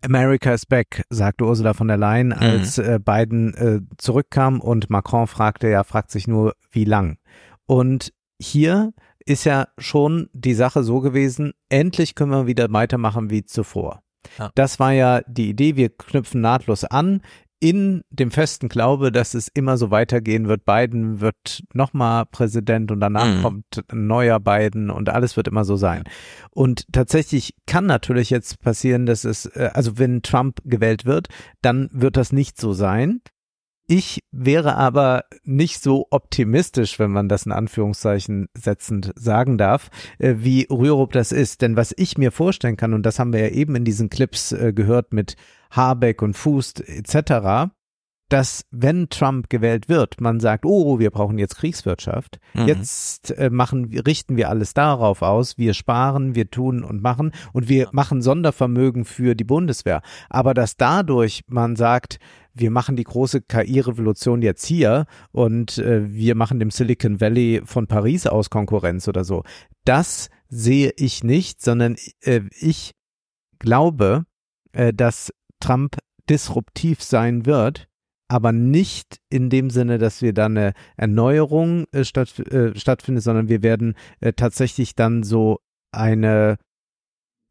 America 0.05 0.53
is 0.53 0.67
back, 0.67 1.05
sagte 1.11 1.45
Ursula 1.45 1.75
von 1.75 1.89
der 1.89 1.97
Leyen, 1.97 2.29
mhm. 2.29 2.35
als 2.35 2.79
mhm. 2.79 2.85
äh, 2.85 2.99
Biden 2.99 3.55
äh, 3.55 3.81
zurückkam 3.99 4.61
und 4.61 4.91
Macron 4.91 5.27
fragte, 5.27 5.69
ja, 5.69 5.85
fragt 5.85 6.11
sich 6.11 6.27
nur, 6.27 6.55
wie 6.71 6.85
lang. 6.85 7.19
Und 7.67 8.13
hier 8.41 8.93
ist 9.25 9.45
ja 9.45 9.69
schon 9.79 10.29
die 10.33 10.55
Sache 10.55 10.85
so 10.85 11.01
gewesen, 11.01 11.53
endlich 11.69 12.15
können 12.15 12.31
wir 12.31 12.47
wieder 12.47 12.71
weitermachen 12.71 13.31
wie 13.31 13.45
zuvor. 13.45 14.03
Ja. 14.39 14.51
Das 14.55 14.79
war 14.79 14.93
ja 14.93 15.23
die 15.27 15.51
Idee, 15.51 15.77
wir 15.77 15.91
knüpfen 15.91 16.41
nahtlos 16.41 16.85
an 16.85 17.21
in 17.65 18.03
dem 18.11 18.31
festen 18.31 18.69
Glaube, 18.69 19.11
dass 19.11 19.33
es 19.33 19.49
immer 19.49 19.79
so 19.79 19.91
weitergehen 19.91 20.49
wird. 20.49 20.67
Biden 20.67 21.23
wird 21.23 21.63
nochmal 21.73 22.27
Präsident 22.27 22.93
und 22.93 23.01
danach 23.01 23.39
mhm. 23.39 23.41
kommt 23.41 23.85
ein 23.91 24.07
neuer 24.07 24.39
Biden 24.39 24.91
und 24.91 25.09
alles 25.09 25.35
wird 25.39 25.49
immer 25.49 25.65
so 25.65 25.77
sein. 25.77 26.05
Und 26.51 26.85
tatsächlich 26.93 27.55
kann 27.67 27.87
natürlich 27.87 28.29
jetzt 28.29 28.61
passieren, 28.61 29.07
dass 29.07 29.25
es, 29.25 29.47
äh, 29.47 29.71
also 29.73 29.97
wenn 29.97 30.21
Trump 30.21 30.61
gewählt 30.67 31.07
wird, 31.07 31.29
dann 31.63 31.89
wird 31.91 32.19
das 32.19 32.33
nicht 32.33 32.61
so 32.61 32.75
sein. 32.75 33.23
Ich 33.87 34.21
wäre 34.31 34.77
aber 34.77 35.25
nicht 35.43 35.83
so 35.83 36.07
optimistisch, 36.11 36.99
wenn 36.99 37.13
man 37.13 37.31
das 37.31 37.47
in 37.47 37.53
Anführungszeichen 37.53 38.49
setzend 38.55 39.13
sagen 39.17 39.57
darf, 39.57 39.89
äh, 40.19 40.35
wie 40.39 40.67
Rürup 40.71 41.13
das 41.13 41.33
ist. 41.33 41.63
Denn 41.63 41.77
was 41.77 41.95
ich 41.97 42.19
mir 42.19 42.31
vorstellen 42.31 42.77
kann, 42.77 42.93
und 42.93 43.05
das 43.05 43.19
haben 43.19 43.33
wir 43.33 43.41
ja 43.41 43.49
eben 43.49 43.75
in 43.75 43.87
diesen 43.87 44.11
Clips 44.11 44.53
äh, 44.53 44.75
gehört 44.75 45.15
mit 45.15 45.37
Habeck 45.77 46.23
und 46.23 46.35
Fuß 46.35 46.75
etc., 46.81 47.71
dass 48.31 48.65
wenn 48.71 49.11
Trump 49.11 49.51
gewählt 49.51 49.89
wird, 49.89 50.21
man 50.21 50.41
sagt, 50.41 50.65
oh, 50.65 50.99
wir 50.99 51.11
brauchen 51.11 51.39
jetzt 51.39 51.57
Kriegswirtschaft, 51.57 52.41
mhm. 52.55 52.67
jetzt 52.67 53.31
äh, 53.33 53.51
machen, 53.51 53.97
richten 54.07 54.37
wir 54.37 54.49
alles 54.49 54.73
darauf 54.73 55.23
aus, 55.23 55.59
wir 55.59 55.75
sparen, 55.75 56.35
wir 56.35 56.51
tun 56.51 56.83
und 56.83 57.03
machen 57.03 57.33
und 57.53 57.69
wir 57.69 57.89
machen 57.93 58.23
Sondervermögen 58.23 59.05
für 59.05 59.35
die 59.35 59.45
Bundeswehr. 59.45 60.01
Aber 60.31 60.55
dass 60.55 60.77
dadurch 60.77 61.43
man 61.49 61.77
sagt, 61.77 62.19
wir 62.55 62.71
machen 62.71 62.97
die 62.97 63.05
große 63.05 63.43
KI-Revolution 63.43 64.41
jetzt 64.41 64.65
hier 64.65 65.07
und 65.33 65.79
äh, 65.79 66.11
wir 66.11 66.35
machen 66.35 66.61
dem 66.61 66.71
Silicon 66.71 67.21
Valley 67.21 67.63
von 67.65 67.87
Paris 67.87 68.27
aus 68.27 68.49
Konkurrenz 68.49 69.07
oder 69.07 69.25
so. 69.25 69.43
Das 69.85 70.31
sehe 70.49 70.93
ich 70.97 71.25
nicht, 71.25 71.63
sondern 71.63 71.97
äh, 72.23 72.41
ich 72.59 72.95
glaube, 73.59 74.25
äh, 74.73 74.93
dass 74.93 75.31
Trump 75.61 75.99
disruptiv 76.29 77.03
sein 77.03 77.47
wird, 77.47 77.89
aber 78.29 78.53
nicht 78.53 79.21
in 79.31 79.51
dem 79.51 79.71
Sinne, 79.71 79.99
dass 79.99 80.23
wir 80.23 80.33
dann 80.33 80.57
eine 80.57 80.73
Erneuerung 80.97 81.87
äh, 81.93 82.05
statt, 82.05 82.39
äh, 82.39 82.77
stattfindet, 82.79 83.23
sondern 83.23 83.49
wir 83.49 83.63
werden 83.63 83.95
äh, 84.21 84.33
tatsächlich 84.33 84.95
dann 84.95 85.23
so 85.23 85.61
eine 85.93 86.59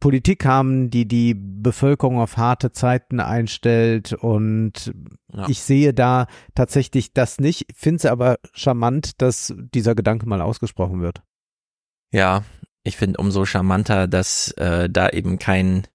Politik 0.04 0.46
haben, 0.46 0.90
die 0.90 1.08
die 1.08 1.34
Bevölkerung 1.34 2.20
auf 2.20 2.36
harte 2.36 2.74
Zeiten 2.74 3.22
einstellt 3.22 4.12
und 4.12 4.94
ja. 5.32 5.48
ich 5.48 5.62
sehe 5.62 5.94
da 5.94 6.28
tatsächlich 6.56 7.14
das 7.14 7.40
nicht, 7.40 7.68
finde 7.74 7.98
es 7.98 8.06
aber 8.06 8.38
charmant, 8.54 9.22
dass 9.22 9.54
dieser 9.74 9.96
Gedanke 9.96 10.28
mal 10.28 10.42
ausgesprochen 10.42 11.00
wird. 11.00 11.22
Ja, 12.12 12.44
ich 12.84 12.98
finde 12.98 13.22
umso 13.22 13.46
charmanter, 13.46 14.10
dass 14.10 14.52
äh, 14.58 14.90
da 14.90 15.08
eben 15.08 15.40
kein 15.40 15.88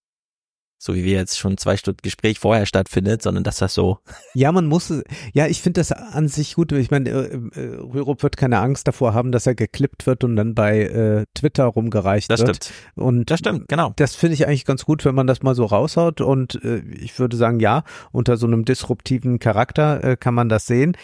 so 0.79 0.95
wie 0.95 1.05
wir 1.05 1.15
jetzt 1.15 1.39
schon 1.39 1.59
zwei 1.59 1.77
Stunden 1.77 2.01
Gespräch 2.03 2.39
vorher 2.39 2.65
stattfindet, 2.65 3.21
sondern 3.21 3.43
dass 3.43 3.59
das 3.59 3.75
so. 3.75 3.99
Ja, 4.33 4.53
man 4.53 4.67
muss, 4.67 4.93
ja, 5.35 5.47
ich 5.49 5.61
finde 5.61 5.81
das 5.81 5.91
an 5.91 6.29
sich 6.29 6.55
gut. 6.55 6.71
Ich 6.71 6.93
meine, 6.93 7.11
äh, 7.11 7.41
äh, 7.55 7.77
Rürup 7.81 8.23
wird 8.23 8.37
keine 8.37 8.61
Angst 8.61 8.87
davor 8.87 9.13
haben, 9.13 9.33
dass 9.33 9.47
er 9.47 9.57
geklippt 9.57 10.07
wird 10.07 10.23
und 10.23 10.37
dann 10.37 10.55
bei 10.55 10.83
äh, 10.83 11.25
Twitter 11.35 11.65
rumgereicht 11.65 12.31
das 12.31 12.41
wird. 12.41 12.51
Das 12.51 12.57
stimmt. 12.69 12.79
Und 12.95 13.31
das 13.31 13.41
stimmt, 13.41 13.69
genau. 13.69 13.93
Das 13.97 14.15
finde 14.15 14.35
ich 14.35 14.47
eigentlich 14.47 14.65
ganz 14.65 14.85
gut, 14.85 15.05
wenn 15.05 15.17
man 15.17 15.27
das 15.27 15.43
mal 15.43 15.57
so 15.57 15.65
raushaut. 15.65 16.21
Und 16.21 16.63
äh, 16.65 16.79
ich 16.79 17.19
würde 17.19 17.37
sagen, 17.37 17.59
ja, 17.59 17.83
unter 18.13 18.37
so 18.37 18.47
einem 18.47 18.65
disruptiven 18.65 19.41
Charakter 19.41 20.05
äh, 20.05 20.17
kann 20.17 20.35
man 20.35 20.49
das 20.49 20.67
sehen. 20.67 20.97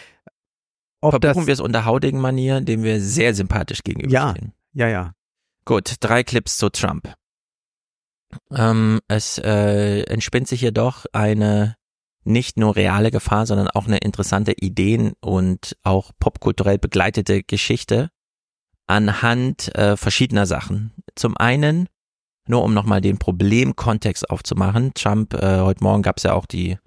Ob 1.01 1.11
Verbuchen 1.11 1.47
wir 1.47 1.53
es 1.53 1.59
unter 1.59 1.83
haudigen 1.83 2.21
Manier, 2.21 2.61
dem 2.61 2.83
wir 2.83 3.01
sehr 3.01 3.35
sympathisch 3.35 3.83
gegenüberstehen. 3.83 4.53
Ja, 4.73 4.87
ja, 4.87 4.91
ja. 4.91 5.11
Gut, 5.65 5.95
drei 5.99 6.23
Clips 6.23 6.57
zu 6.57 6.69
Trump. 6.69 7.13
Ähm, 8.51 8.99
es 9.07 9.37
äh, 9.37 10.01
entspinnt 10.03 10.47
sich 10.47 10.61
jedoch 10.61 11.05
eine 11.13 11.75
nicht 12.23 12.57
nur 12.57 12.75
reale 12.75 13.11
Gefahr, 13.11 13.45
sondern 13.45 13.67
auch 13.69 13.85
eine 13.85 13.99
interessante 13.99 14.53
Ideen- 14.53 15.13
und 15.21 15.77
auch 15.83 16.11
popkulturell 16.19 16.79
begleitete 16.79 17.43
Geschichte 17.43 18.09
anhand 18.87 19.73
äh, 19.75 19.95
verschiedener 19.95 20.45
Sachen. 20.45 20.93
Zum 21.15 21.37
einen, 21.37 21.87
nur 22.47 22.63
um 22.63 22.73
nochmal 22.73 23.01
den 23.01 23.17
Problemkontext 23.17 24.29
aufzumachen, 24.29 24.93
Trump, 24.93 25.33
äh, 25.33 25.59
heute 25.59 25.83
Morgen 25.83 26.03
gab 26.03 26.17
es 26.17 26.23
ja 26.23 26.33
auch 26.33 26.45
die 26.45 26.77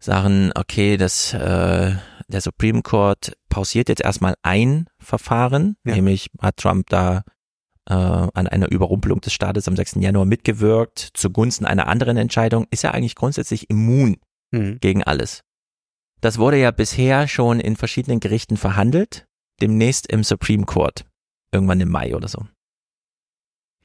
Sachen, 0.00 0.52
okay, 0.54 0.96
das, 0.96 1.34
äh, 1.34 1.94
der 2.28 2.40
Supreme 2.40 2.82
Court 2.82 3.32
pausiert 3.48 3.88
jetzt 3.88 4.02
erstmal 4.02 4.34
ein 4.42 4.86
Verfahren, 4.98 5.76
ja. 5.84 5.94
nämlich 5.94 6.30
hat 6.40 6.58
Trump 6.58 6.88
da 6.88 7.24
äh, 7.88 7.94
an 7.94 8.46
einer 8.46 8.70
Überrumpelung 8.70 9.20
des 9.20 9.32
Staates 9.32 9.66
am 9.66 9.76
6. 9.76 9.96
Januar 9.96 10.26
mitgewirkt 10.26 11.10
zugunsten 11.14 11.64
einer 11.64 11.88
anderen 11.88 12.16
Entscheidung, 12.16 12.66
ist 12.70 12.84
er 12.84 12.94
eigentlich 12.94 13.14
grundsätzlich 13.14 13.70
immun 13.70 14.18
mhm. 14.50 14.78
gegen 14.80 15.02
alles. 15.02 15.42
Das 16.20 16.38
wurde 16.38 16.58
ja 16.58 16.70
bisher 16.70 17.28
schon 17.28 17.60
in 17.60 17.76
verschiedenen 17.76 18.20
Gerichten 18.20 18.56
verhandelt, 18.56 19.26
demnächst 19.60 20.06
im 20.08 20.24
Supreme 20.24 20.64
Court, 20.64 21.06
irgendwann 21.52 21.80
im 21.80 21.90
Mai 21.90 22.14
oder 22.14 22.28
so. 22.28 22.46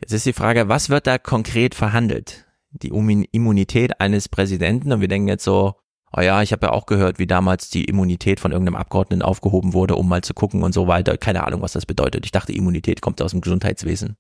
Jetzt 0.01 0.13
ist 0.13 0.25
die 0.25 0.33
Frage, 0.33 0.67
was 0.67 0.89
wird 0.89 1.07
da 1.07 1.17
konkret 1.17 1.75
verhandelt? 1.75 2.45
Die 2.71 2.89
Immunität 2.89 4.01
eines 4.01 4.27
Präsidenten 4.27 4.91
und 4.91 4.99
wir 4.99 5.07
denken 5.07 5.27
jetzt 5.27 5.43
so, 5.43 5.75
oh 6.15 6.21
ja, 6.21 6.41
ich 6.41 6.51
habe 6.51 6.67
ja 6.67 6.71
auch 6.71 6.85
gehört, 6.85 7.19
wie 7.19 7.27
damals 7.27 7.69
die 7.69 7.85
Immunität 7.85 8.39
von 8.39 8.51
irgendeinem 8.51 8.75
Abgeordneten 8.75 9.23
aufgehoben 9.23 9.73
wurde, 9.73 9.95
um 9.95 10.07
mal 10.07 10.21
zu 10.21 10.33
gucken 10.33 10.63
und 10.63 10.73
so 10.73 10.87
weiter. 10.87 11.17
Keine 11.17 11.45
Ahnung, 11.45 11.61
was 11.61 11.73
das 11.73 11.85
bedeutet. 11.85 12.25
Ich 12.25 12.31
dachte, 12.31 12.53
Immunität 12.53 13.01
kommt 13.01 13.21
aus 13.21 13.31
dem 13.31 13.41
Gesundheitswesen. 13.41 14.15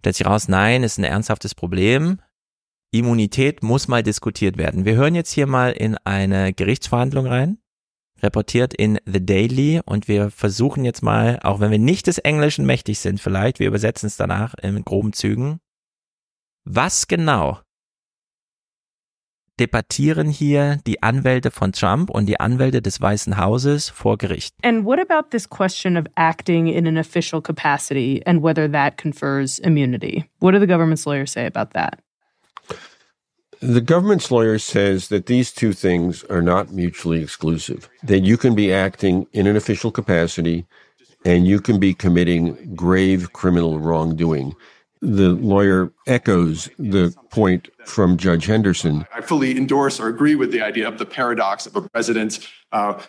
Stellt 0.00 0.16
sich 0.16 0.26
raus, 0.26 0.48
nein, 0.48 0.82
ist 0.82 0.98
ein 0.98 1.04
ernsthaftes 1.04 1.54
Problem. 1.54 2.20
Immunität 2.92 3.62
muss 3.62 3.88
mal 3.88 4.02
diskutiert 4.02 4.56
werden. 4.56 4.84
Wir 4.84 4.94
hören 4.94 5.14
jetzt 5.14 5.32
hier 5.32 5.46
mal 5.46 5.72
in 5.72 5.96
eine 6.04 6.52
Gerichtsverhandlung 6.52 7.26
rein. 7.26 7.58
reportiert 8.22 8.72
in 8.72 8.98
The 9.04 9.24
Daily 9.24 9.80
und 9.84 10.08
wir 10.08 10.30
versuchen 10.30 10.84
jetzt 10.84 11.02
mal, 11.02 11.40
auch 11.42 11.60
wenn 11.60 11.70
wir 11.70 11.78
nicht 11.78 12.06
des 12.06 12.18
Englischen 12.18 12.64
mächtig 12.64 13.00
sind, 13.00 13.20
vielleicht, 13.20 13.58
wir 13.58 13.66
übersetzen 13.66 14.06
es 14.06 14.16
danach 14.16 14.54
in 14.54 14.84
groben 14.84 15.12
Zügen. 15.12 15.58
Was 16.64 17.08
genau 17.08 17.63
debattieren 19.60 20.28
hier 20.28 20.78
die 20.86 21.02
Anwälte 21.02 21.50
von 21.50 21.72
Trump 21.72 22.10
und 22.10 22.26
die 22.26 22.40
Anwälte 22.40 22.82
des 22.82 23.00
Weißen 23.00 23.36
Hauses 23.38 23.88
vor 23.88 24.18
Gericht. 24.18 24.54
And 24.62 24.84
what 24.84 24.98
about 24.98 25.30
this 25.30 25.48
question 25.48 25.96
of 25.96 26.06
acting 26.16 26.66
in 26.66 26.86
an 26.86 26.98
official 26.98 27.40
capacity 27.40 28.22
and 28.26 28.42
whether 28.42 28.70
that 28.70 28.96
confers 28.96 29.58
immunity? 29.58 30.24
What 30.40 30.52
do 30.52 30.58
the 30.58 30.66
government's 30.66 31.06
lawyers 31.06 31.32
say 31.32 31.46
about 31.46 31.72
that? 31.74 32.00
The 33.60 33.80
government's 33.80 34.30
lawyer 34.30 34.58
says 34.58 35.08
that 35.08 35.24
these 35.24 35.50
two 35.50 35.72
things 35.72 36.22
are 36.24 36.42
not 36.42 36.70
mutually 36.72 37.22
exclusive, 37.22 37.88
that 38.02 38.20
you 38.20 38.36
can 38.36 38.54
be 38.54 38.70
acting 38.70 39.26
in 39.32 39.46
an 39.46 39.56
official 39.56 39.90
capacity 39.90 40.66
and 41.24 41.46
you 41.46 41.60
can 41.60 41.80
be 41.80 41.94
committing 41.94 42.74
grave 42.74 43.32
criminal 43.32 43.78
wrongdoing. 43.78 44.54
The 45.04 45.30
lawyer 45.30 45.92
echoes 46.06 46.70
the 46.78 47.14
point 47.28 47.68
from 47.84 48.16
Judge 48.16 48.46
Henderson. 48.46 49.06
I 49.14 49.20
fully 49.20 49.54
endorse 49.54 50.00
or 50.00 50.08
agree 50.08 50.34
with 50.34 50.50
the 50.50 50.62
idea 50.62 50.88
of 50.88 50.96
the 50.96 51.04
paradox 51.04 51.66
of 51.66 51.76
a 51.76 51.82
president, 51.82 52.48
uh, 52.72 53.02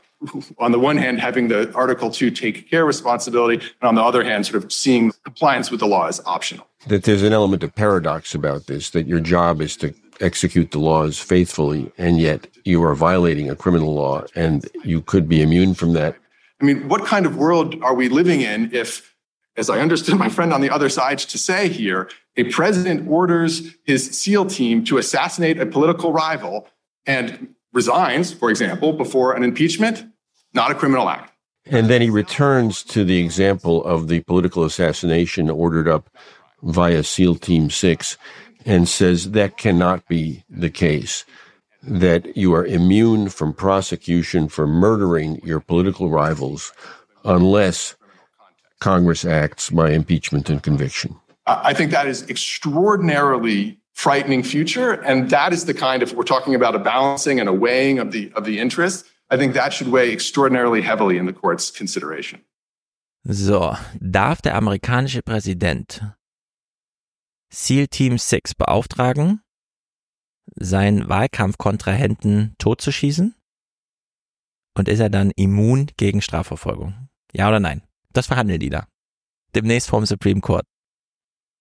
on 0.59 0.73
the 0.73 0.79
one 0.79 0.97
hand, 0.97 1.21
having 1.21 1.47
the 1.47 1.71
Article 1.73 2.11
2 2.11 2.31
take 2.31 2.69
care 2.69 2.85
responsibility, 2.85 3.65
and 3.81 3.87
on 3.87 3.95
the 3.95 4.03
other 4.03 4.25
hand, 4.25 4.45
sort 4.45 4.61
of 4.61 4.73
seeing 4.73 5.13
compliance 5.23 5.71
with 5.71 5.79
the 5.79 5.87
law 5.87 6.07
as 6.07 6.21
optional. 6.25 6.67
That 6.87 7.03
there's 7.03 7.23
an 7.23 7.31
element 7.31 7.63
of 7.63 7.73
paradox 7.73 8.35
about 8.35 8.67
this, 8.67 8.89
that 8.89 9.07
your 9.07 9.21
job 9.21 9.61
is 9.61 9.77
to 9.77 9.93
execute 10.19 10.71
the 10.71 10.79
laws 10.79 11.17
faithfully, 11.17 11.93
and 11.97 12.19
yet 12.19 12.47
you 12.65 12.83
are 12.83 12.93
violating 12.93 13.49
a 13.49 13.55
criminal 13.55 13.93
law, 13.93 14.25
and 14.35 14.69
you 14.83 15.01
could 15.01 15.29
be 15.29 15.41
immune 15.41 15.73
from 15.73 15.93
that. 15.93 16.17
I 16.61 16.65
mean, 16.65 16.89
what 16.89 17.05
kind 17.05 17.25
of 17.25 17.37
world 17.37 17.81
are 17.81 17.93
we 17.93 18.09
living 18.09 18.41
in 18.41 18.73
if 18.73 19.14
as 19.57 19.69
I 19.69 19.79
understood 19.79 20.17
my 20.17 20.29
friend 20.29 20.51
on 20.53 20.61
the 20.61 20.69
other 20.69 20.89
side 20.89 21.19
to 21.19 21.37
say 21.37 21.69
here, 21.69 22.09
a 22.37 22.45
president 22.45 23.07
orders 23.07 23.75
his 23.85 24.09
SEAL 24.11 24.47
team 24.47 24.83
to 24.85 24.97
assassinate 24.97 25.59
a 25.59 25.65
political 25.65 26.11
rival 26.11 26.67
and 27.05 27.55
resigns, 27.73 28.33
for 28.33 28.49
example, 28.49 28.93
before 28.93 29.33
an 29.33 29.43
impeachment, 29.43 30.05
not 30.53 30.71
a 30.71 30.75
criminal 30.75 31.09
act. 31.09 31.31
And 31.67 31.89
then 31.89 32.01
he 32.01 32.09
returns 32.09 32.83
to 32.83 33.03
the 33.03 33.19
example 33.19 33.83
of 33.85 34.07
the 34.07 34.21
political 34.21 34.63
assassination 34.63 35.49
ordered 35.49 35.87
up 35.87 36.09
via 36.61 37.03
SEAL 37.03 37.35
Team 37.35 37.69
6 37.69 38.17
and 38.65 38.87
says 38.87 39.31
that 39.31 39.57
cannot 39.57 40.07
be 40.07 40.43
the 40.49 40.69
case. 40.69 41.25
That 41.81 42.35
you 42.35 42.53
are 42.53 42.65
immune 42.65 43.29
from 43.29 43.53
prosecution 43.53 44.47
for 44.47 44.65
murdering 44.65 45.39
your 45.43 45.59
political 45.59 46.09
rivals 46.09 46.71
unless 47.23 47.95
Congress 48.79 49.25
acts 49.25 49.69
by 49.69 49.91
impeachment 49.91 50.49
and 50.49 50.61
conviction. 50.61 51.15
I 51.47 51.73
think 51.73 51.91
that 51.91 52.07
is 52.07 52.27
extraordinarily 52.29 53.79
frightening 53.93 54.43
future, 54.43 54.93
and 55.03 55.29
that 55.29 55.53
is 55.53 55.65
the 55.65 55.73
kind 55.73 56.03
of 56.03 56.13
we're 56.13 56.23
talking 56.23 56.55
about 56.55 56.75
a 56.75 56.79
balancing 56.79 57.39
and 57.39 57.47
a 57.47 57.53
weighing 57.53 57.99
of 57.99 58.11
the 58.11 58.31
of 58.35 58.45
the 58.45 58.59
interests. 58.59 59.09
I 59.29 59.37
think 59.37 59.53
that 59.53 59.73
should 59.73 59.87
weigh 59.87 60.11
extraordinarily 60.11 60.81
heavily 60.81 61.17
in 61.17 61.25
the 61.25 61.33
court's 61.33 61.71
consideration. 61.71 62.41
So, 63.23 63.75
darf 63.99 64.41
der 64.41 64.55
amerikanische 64.55 65.23
Präsident 65.23 66.01
SEAL 67.51 67.87
Team 67.87 68.17
6 68.17 68.53
beauftragen, 68.53 69.41
seinen 70.55 71.09
Wahlkampfkontrahenten 71.09 72.55
totzuschießen? 72.59 73.35
Und 74.77 74.89
ist 74.89 74.99
er 74.99 75.09
dann 75.09 75.31
immun 75.31 75.87
gegen 75.97 76.21
Strafverfolgung? 76.21 77.09
Ja 77.31 77.47
oder 77.47 77.59
nein? 77.59 77.81
Das 78.15 78.27
verhandeln 78.27 78.59
die 78.59 78.69
da. 78.69 78.87
Demnächst 79.55 79.89
vom 79.89 80.05
Supreme 80.05 80.39
Court. 80.39 80.65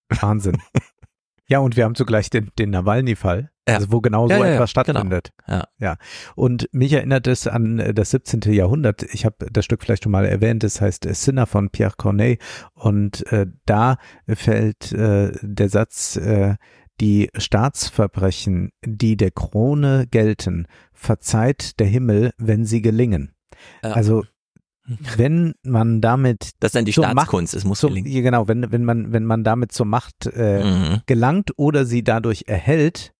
Wahnsinn. 0.09 0.57
ja, 1.47 1.59
und 1.59 1.75
wir 1.75 1.83
haben 1.83 1.95
zugleich 1.95 2.29
den, 2.29 2.49
den 2.57 2.69
Nawalny-Fall, 2.69 3.51
ja. 3.67 3.75
also 3.75 3.91
wo 3.91 3.99
genau 3.99 4.29
ja, 4.29 4.37
so 4.37 4.43
ja, 4.45 4.53
etwas 4.53 4.71
stattfindet. 4.71 5.31
Genau. 5.45 5.57
Ja. 5.57 5.67
ja. 5.79 5.97
Und 6.35 6.69
mich 6.71 6.93
erinnert 6.93 7.27
es 7.27 7.45
an 7.45 7.79
äh, 7.79 7.93
das 7.93 8.11
17. 8.11 8.53
Jahrhundert. 8.53 9.03
Ich 9.03 9.25
habe 9.25 9.47
das 9.51 9.65
Stück 9.65 9.83
vielleicht 9.83 10.03
schon 10.03 10.13
mal 10.13 10.25
erwähnt. 10.25 10.63
Das 10.63 10.79
heißt 10.79 11.05
Sinner 11.13 11.45
von 11.45 11.69
Pierre 11.71 11.95
Corneille. 11.97 12.37
Und 12.73 13.29
äh, 13.33 13.47
da 13.65 13.97
fällt 14.27 14.93
äh, 14.93 15.33
der 15.41 15.69
Satz, 15.69 16.15
äh, 16.15 16.55
die 17.01 17.29
Staatsverbrechen, 17.37 18.71
die 18.85 19.17
der 19.17 19.31
Krone 19.31 20.07
gelten, 20.09 20.67
verzeiht 20.93 21.81
der 21.81 21.87
Himmel, 21.87 22.31
wenn 22.37 22.63
sie 22.63 22.81
gelingen. 22.81 23.35
Also 23.81 24.23
wenn 25.17 25.53
man 25.63 26.01
damit 26.01 26.51
das 26.59 26.69
ist 26.69 26.75
dann 26.75 26.85
die 26.85 26.93
Staatskunst, 26.93 27.53
Macht, 27.53 27.57
es 27.57 27.65
muss 27.65 27.79
zum, 27.79 27.89
gelingen. 27.93 28.23
genau, 28.23 28.47
wenn 28.47 28.71
wenn 28.71 28.83
man 28.85 29.11
wenn 29.13 29.25
man 29.25 29.43
damit 29.43 29.71
zur 29.71 29.85
Macht 29.85 30.25
äh, 30.27 30.63
Mhm. 30.63 31.01
gelangt 31.05 31.51
oder 31.57 31.85
sie 31.85 32.03
dadurch 32.03 32.43
erhält, 32.47 33.11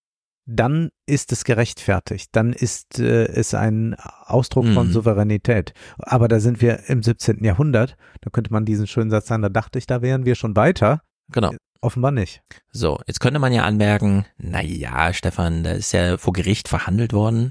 dann 0.48 0.90
ist 1.06 1.32
es 1.32 1.42
gerechtfertigt, 1.44 2.28
dann 2.32 2.52
ist 2.52 3.00
äh, 3.00 3.24
es 3.26 3.52
ein 3.54 3.96
Ausdruck 4.26 4.66
von 4.68 4.86
Mhm. 4.88 4.92
Souveränität. 4.92 5.72
Aber 5.98 6.28
da 6.28 6.38
sind 6.38 6.60
wir 6.60 6.88
im 6.88 7.02
17. 7.02 7.42
Jahrhundert, 7.42 7.96
da 8.20 8.30
könnte 8.30 8.52
man 8.52 8.64
diesen 8.64 8.86
schönen 8.86 9.10
Satz 9.10 9.26
sagen, 9.26 9.42
da 9.42 9.48
dachte 9.48 9.78
ich, 9.80 9.86
da 9.86 10.02
wären 10.02 10.24
wir 10.24 10.36
schon 10.36 10.54
weiter. 10.54 11.00
Genau. 11.32 11.52
Offenbar 11.80 12.12
nicht. 12.12 12.42
So, 12.70 13.00
jetzt 13.08 13.18
könnte 13.20 13.38
man 13.40 13.52
ja 13.52 13.64
anmerken, 13.64 14.24
na 14.38 14.62
ja, 14.62 15.12
Stefan, 15.12 15.64
da 15.64 15.72
ist 15.72 15.92
ja 15.92 16.16
vor 16.16 16.32
Gericht 16.32 16.68
verhandelt 16.68 17.12
worden. 17.12 17.50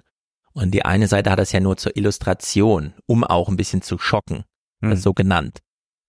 Und 0.55 0.71
die 0.71 0.85
eine 0.85 1.07
Seite 1.07 1.29
hat 1.29 1.39
das 1.39 1.51
ja 1.51 1.59
nur 1.59 1.75
zur 1.75 1.97
Illustration, 1.97 2.93
um 3.05 3.23
auch 3.25 3.49
ein 3.49 3.57
bisschen 3.57 3.81
zu 3.81 3.97
schocken. 3.97 4.45
Hm. 4.81 4.93
Ist 4.93 5.03
so 5.03 5.13
genannt. 5.13 5.59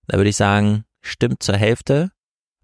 Da 0.06 0.16
würde 0.18 0.30
ich 0.30 0.36
sagen, 0.36 0.84
stimmt 1.02 1.42
zur 1.42 1.56
Hälfte, 1.56 2.12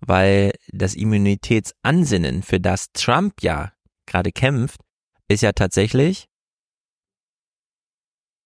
weil 0.00 0.52
das 0.68 0.94
Immunitätsansinnen, 0.94 2.42
für 2.42 2.60
das 2.60 2.92
Trump 2.92 3.42
ja 3.42 3.72
gerade 4.06 4.30
kämpft, 4.30 4.80
ist 5.28 5.42
ja 5.42 5.52
tatsächlich, 5.52 6.28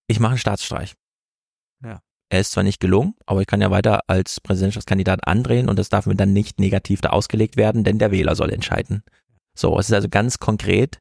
ich 0.08 0.18
mache 0.18 0.32
einen 0.32 0.38
Staatsstreich. 0.38 0.94
Ja. 1.84 2.00
Er 2.30 2.40
ist 2.40 2.52
zwar 2.52 2.62
nicht 2.62 2.80
gelungen, 2.80 3.14
aber 3.26 3.42
ich 3.42 3.46
kann 3.46 3.60
ja 3.60 3.70
weiter 3.70 4.00
als 4.06 4.40
Präsidentschaftskandidat 4.40 5.26
andrehen 5.26 5.68
und 5.68 5.78
das 5.78 5.90
darf 5.90 6.06
mir 6.06 6.16
dann 6.16 6.32
nicht 6.32 6.58
negativ 6.58 7.02
da 7.02 7.10
ausgelegt 7.10 7.56
werden, 7.56 7.84
denn 7.84 7.98
der 7.98 8.10
Wähler 8.10 8.34
soll 8.34 8.50
entscheiden. 8.50 9.02
So, 9.54 9.78
es 9.78 9.88
ist 9.88 9.94
also 9.94 10.08
ganz 10.08 10.38
konkret, 10.38 11.00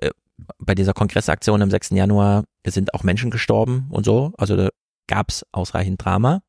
äh, 0.00 0.10
bei 0.58 0.74
dieser 0.74 0.92
Kongressaktion 0.92 1.62
am 1.62 1.70
6. 1.70 1.90
Januar 1.90 2.44
sind 2.66 2.94
auch 2.94 3.02
Menschen 3.02 3.30
gestorben 3.30 3.88
und 3.90 4.04
so, 4.04 4.32
also 4.36 4.56
da 4.56 4.68
gab's 5.06 5.44
ausreichend 5.52 6.04
Drama. 6.04 6.42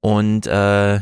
Und 0.00 0.46
äh, 0.46 1.00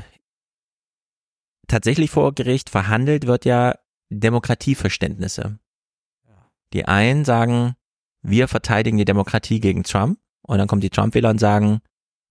tatsächlich 1.68 2.10
vor 2.10 2.34
Gericht 2.34 2.70
verhandelt 2.70 3.26
wird 3.26 3.44
ja 3.44 3.74
Demokratieverständnisse. 4.10 5.58
Die 6.72 6.86
einen 6.86 7.24
sagen, 7.24 7.74
wir 8.22 8.48
verteidigen 8.48 8.96
die 8.96 9.04
Demokratie 9.04 9.60
gegen 9.60 9.82
Trump 9.82 10.18
und 10.42 10.58
dann 10.58 10.68
kommen 10.68 10.80
die 10.80 10.90
Trump-Wähler 10.90 11.30
und 11.30 11.38
sagen, 11.38 11.80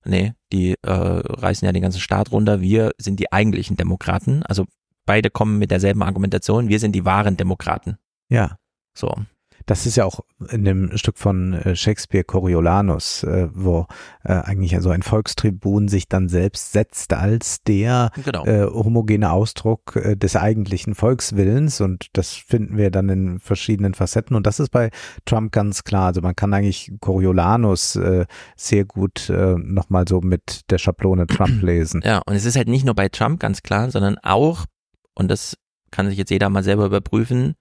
nee, 0.05 0.33
die 0.51 0.75
äh, 0.81 0.91
reißen 0.91 1.65
ja 1.65 1.71
den 1.71 1.81
ganzen 1.81 1.99
Staat 1.99 2.31
runter, 2.31 2.61
wir 2.61 2.91
sind 2.97 3.19
die 3.19 3.31
eigentlichen 3.31 3.77
Demokraten. 3.77 4.43
Also 4.43 4.65
beide 5.05 5.29
kommen 5.29 5.59
mit 5.59 5.71
derselben 5.71 6.03
Argumentation, 6.03 6.69
wir 6.69 6.79
sind 6.79 6.93
die 6.93 7.05
wahren 7.05 7.37
Demokraten. 7.37 7.97
Ja. 8.29 8.57
So. 8.97 9.13
Das 9.65 9.85
ist 9.85 9.95
ja 9.95 10.05
auch 10.05 10.21
in 10.49 10.63
dem 10.63 10.97
Stück 10.97 11.17
von 11.17 11.53
äh, 11.53 11.75
Shakespeare 11.75 12.23
Coriolanus, 12.23 13.23
äh, 13.23 13.49
wo 13.53 13.87
äh, 14.23 14.33
eigentlich 14.33 14.75
so 14.79 14.89
ein 14.89 15.01
Volkstribun 15.01 15.87
sich 15.87 16.07
dann 16.07 16.29
selbst 16.29 16.71
setzt 16.71 17.13
als 17.13 17.63
der 17.63 18.11
Genau. 18.23 18.45
homogene 18.45 19.31
Ausdruck 19.31 19.99
des 20.15 20.35
eigentlichen 20.35 20.95
Volkswillens 20.95 21.81
und 21.81 22.07
das 22.13 22.33
finden 22.33 22.77
wir 22.77 22.91
dann 22.91 23.09
in 23.09 23.39
verschiedenen 23.39 23.93
Facetten 23.93 24.35
und 24.35 24.45
das 24.47 24.59
ist 24.59 24.69
bei 24.69 24.89
Trump 25.25 25.51
ganz 25.51 25.83
klar. 25.83 26.07
Also 26.07 26.21
man 26.21 26.35
kann 26.35 26.53
eigentlich 26.53 26.91
Coriolanus 26.99 27.97
sehr 28.55 28.85
gut 28.85 29.29
äh, 29.29 29.55
nochmal 29.57 30.05
so 30.07 30.21
mit 30.21 30.69
der 30.69 30.77
Schablone 30.77 31.27
Trump 31.27 31.61
lesen. 31.61 32.01
Ja, 32.03 32.21
und 32.25 32.35
es 32.35 32.45
ist 32.45 32.55
halt 32.55 32.67
nicht 32.67 32.85
nur 32.85 32.95
bei 32.95 33.09
Trump 33.09 33.39
ganz 33.39 33.61
klar, 33.63 33.89
sondern 33.91 34.17
auch, 34.19 34.65
und 35.15 35.29
das 35.29 35.57
kann 35.91 36.07
sich 36.09 36.17
jetzt 36.17 36.31
jeder 36.31 36.49
mal 36.49 36.63
selber 36.63 36.85
überprüfen, 36.85 37.55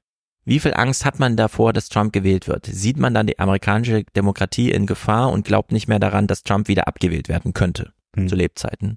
wie 0.45 0.61
viel 0.61 0.75
Angst 0.75 1.05
hat 1.05 1.19
man 1.19 1.37
davor, 1.37 1.73
dass 1.73 1.89
Trump 1.89 2.13
gewählt 2.13 2.49
wird? 2.49 2.67
Sieht 2.67 2.97
man 2.97 3.15
dann 3.15 3.27
die 3.27 3.39
amerikanische 3.39 4.05
Demokratie 4.17 4.71
in 4.71 4.87
Gefahr 4.87 5.31
und 5.31 5.45
glaubt 5.45 5.73
nicht 5.73 5.89
mehr 5.89 5.99
daran, 5.99 6.27
dass 6.27 6.43
Trump 6.43 6.69
wieder 6.69 6.89
abgewählt 6.89 7.29
werden 7.29 7.53
könnte 7.53 7.93
zu 8.15 8.35
Lebzeiten? 8.35 8.97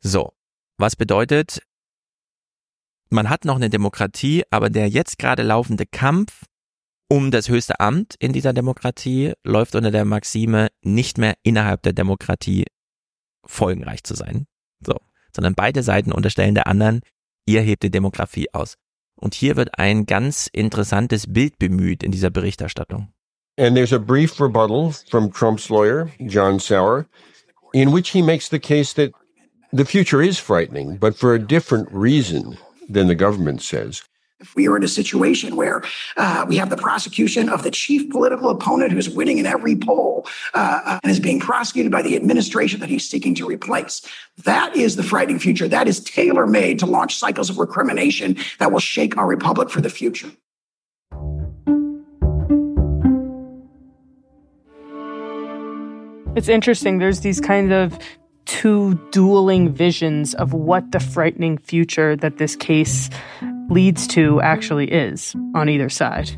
So, 0.00 0.32
was 0.78 0.96
bedeutet, 0.96 1.62
man 3.10 3.28
hat 3.28 3.44
noch 3.44 3.56
eine 3.56 3.70
Demokratie, 3.70 4.44
aber 4.50 4.70
der 4.70 4.88
jetzt 4.88 5.18
gerade 5.18 5.42
laufende 5.42 5.86
Kampf 5.86 6.44
um 7.08 7.30
das 7.30 7.48
höchste 7.48 7.80
Amt 7.80 8.14
in 8.18 8.32
dieser 8.32 8.52
Demokratie 8.52 9.34
läuft 9.44 9.74
unter 9.74 9.90
der 9.90 10.04
Maxime, 10.04 10.68
nicht 10.82 11.18
mehr 11.18 11.34
innerhalb 11.42 11.82
der 11.82 11.92
Demokratie 11.92 12.64
folgenreich 13.46 14.02
zu 14.04 14.14
sein. 14.14 14.46
So, 14.80 14.96
sondern 15.34 15.54
beide 15.54 15.82
Seiten 15.82 16.12
unterstellen 16.12 16.54
der 16.54 16.66
anderen, 16.66 17.00
ihr 17.46 17.60
hebt 17.60 17.82
die 17.82 17.90
Demografie 17.90 18.52
aus. 18.52 18.76
Und 19.24 19.32
hier 19.32 19.56
wird 19.56 19.78
ein 19.78 20.04
ganz 20.04 20.50
interessantes 20.52 21.24
Bild 21.26 21.58
bemüht 21.58 22.02
in 22.02 22.12
dieser 22.12 22.28
Berichterstattung. 22.28 23.08
And 23.56 23.74
there's 23.74 23.92
a 23.92 23.98
brief 23.98 24.38
rebuttal 24.38 24.92
from 25.08 25.32
Trump's 25.32 25.70
lawyer, 25.70 26.10
John 26.20 26.58
Sauer, 26.58 27.06
in 27.72 27.90
which 27.90 28.10
he 28.10 28.20
makes 28.20 28.50
the 28.50 28.58
case 28.58 28.92
that 28.96 29.12
the 29.72 29.86
future 29.86 30.20
is 30.20 30.38
frightening, 30.38 30.98
but 30.98 31.16
for 31.16 31.32
a 31.32 31.38
different 31.38 31.88
reason 31.90 32.58
than 32.86 33.08
the 33.08 33.14
government 33.14 33.62
says. 33.62 34.02
We 34.54 34.68
are 34.68 34.76
in 34.76 34.84
a 34.84 34.88
situation 34.88 35.56
where 35.56 35.82
uh, 36.16 36.44
we 36.48 36.56
have 36.56 36.70
the 36.70 36.76
prosecution 36.76 37.48
of 37.48 37.62
the 37.62 37.70
chief 37.70 38.10
political 38.10 38.50
opponent 38.50 38.92
who's 38.92 39.08
winning 39.08 39.38
in 39.38 39.46
every 39.46 39.76
poll 39.76 40.26
uh, 40.54 40.98
and 41.02 41.10
is 41.10 41.20
being 41.20 41.40
prosecuted 41.40 41.90
by 41.90 42.02
the 42.02 42.16
administration 42.16 42.80
that 42.80 42.88
he's 42.88 43.08
seeking 43.08 43.34
to 43.36 43.46
replace, 43.46 44.02
that 44.44 44.76
is 44.76 44.96
the 44.96 45.02
frightening 45.02 45.38
future. 45.38 45.68
That 45.68 45.88
is 45.88 46.00
tailor 46.00 46.46
made 46.46 46.78
to 46.80 46.86
launch 46.86 47.16
cycles 47.16 47.50
of 47.50 47.58
recrimination 47.58 48.36
that 48.58 48.72
will 48.72 48.80
shake 48.80 49.16
our 49.16 49.26
republic 49.26 49.70
for 49.70 49.80
the 49.80 49.90
future. 49.90 50.30
It's 56.36 56.48
interesting. 56.48 56.98
There's 56.98 57.20
these 57.20 57.40
kind 57.40 57.72
of 57.72 57.96
two 58.44 58.94
dueling 59.12 59.72
visions 59.72 60.34
of 60.34 60.52
what 60.52 60.90
the 60.90 61.00
frightening 61.00 61.58
future 61.58 62.16
that 62.16 62.38
this 62.38 62.56
case 62.56 63.08
leads 63.70 64.06
to 64.08 64.40
actually 64.40 64.90
is 64.90 65.34
on 65.54 65.68
either 65.68 65.88
side. 65.88 66.30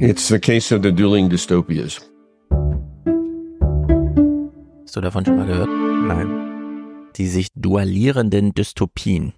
It's 0.00 0.28
the 0.28 0.38
case 0.38 0.72
of 0.72 0.82
the 0.82 0.92
dueling 0.92 1.28
dystopias. 1.28 2.00
Hast 4.84 4.96
du 4.96 5.00
davon 5.00 5.24
schon 5.24 5.36
mal 5.36 5.46
gehört? 5.46 5.68
Nein. 5.68 7.10
Die 7.16 7.26
sich 7.26 7.48
dualierenden 7.54 8.54
Dystopien. 8.54 9.32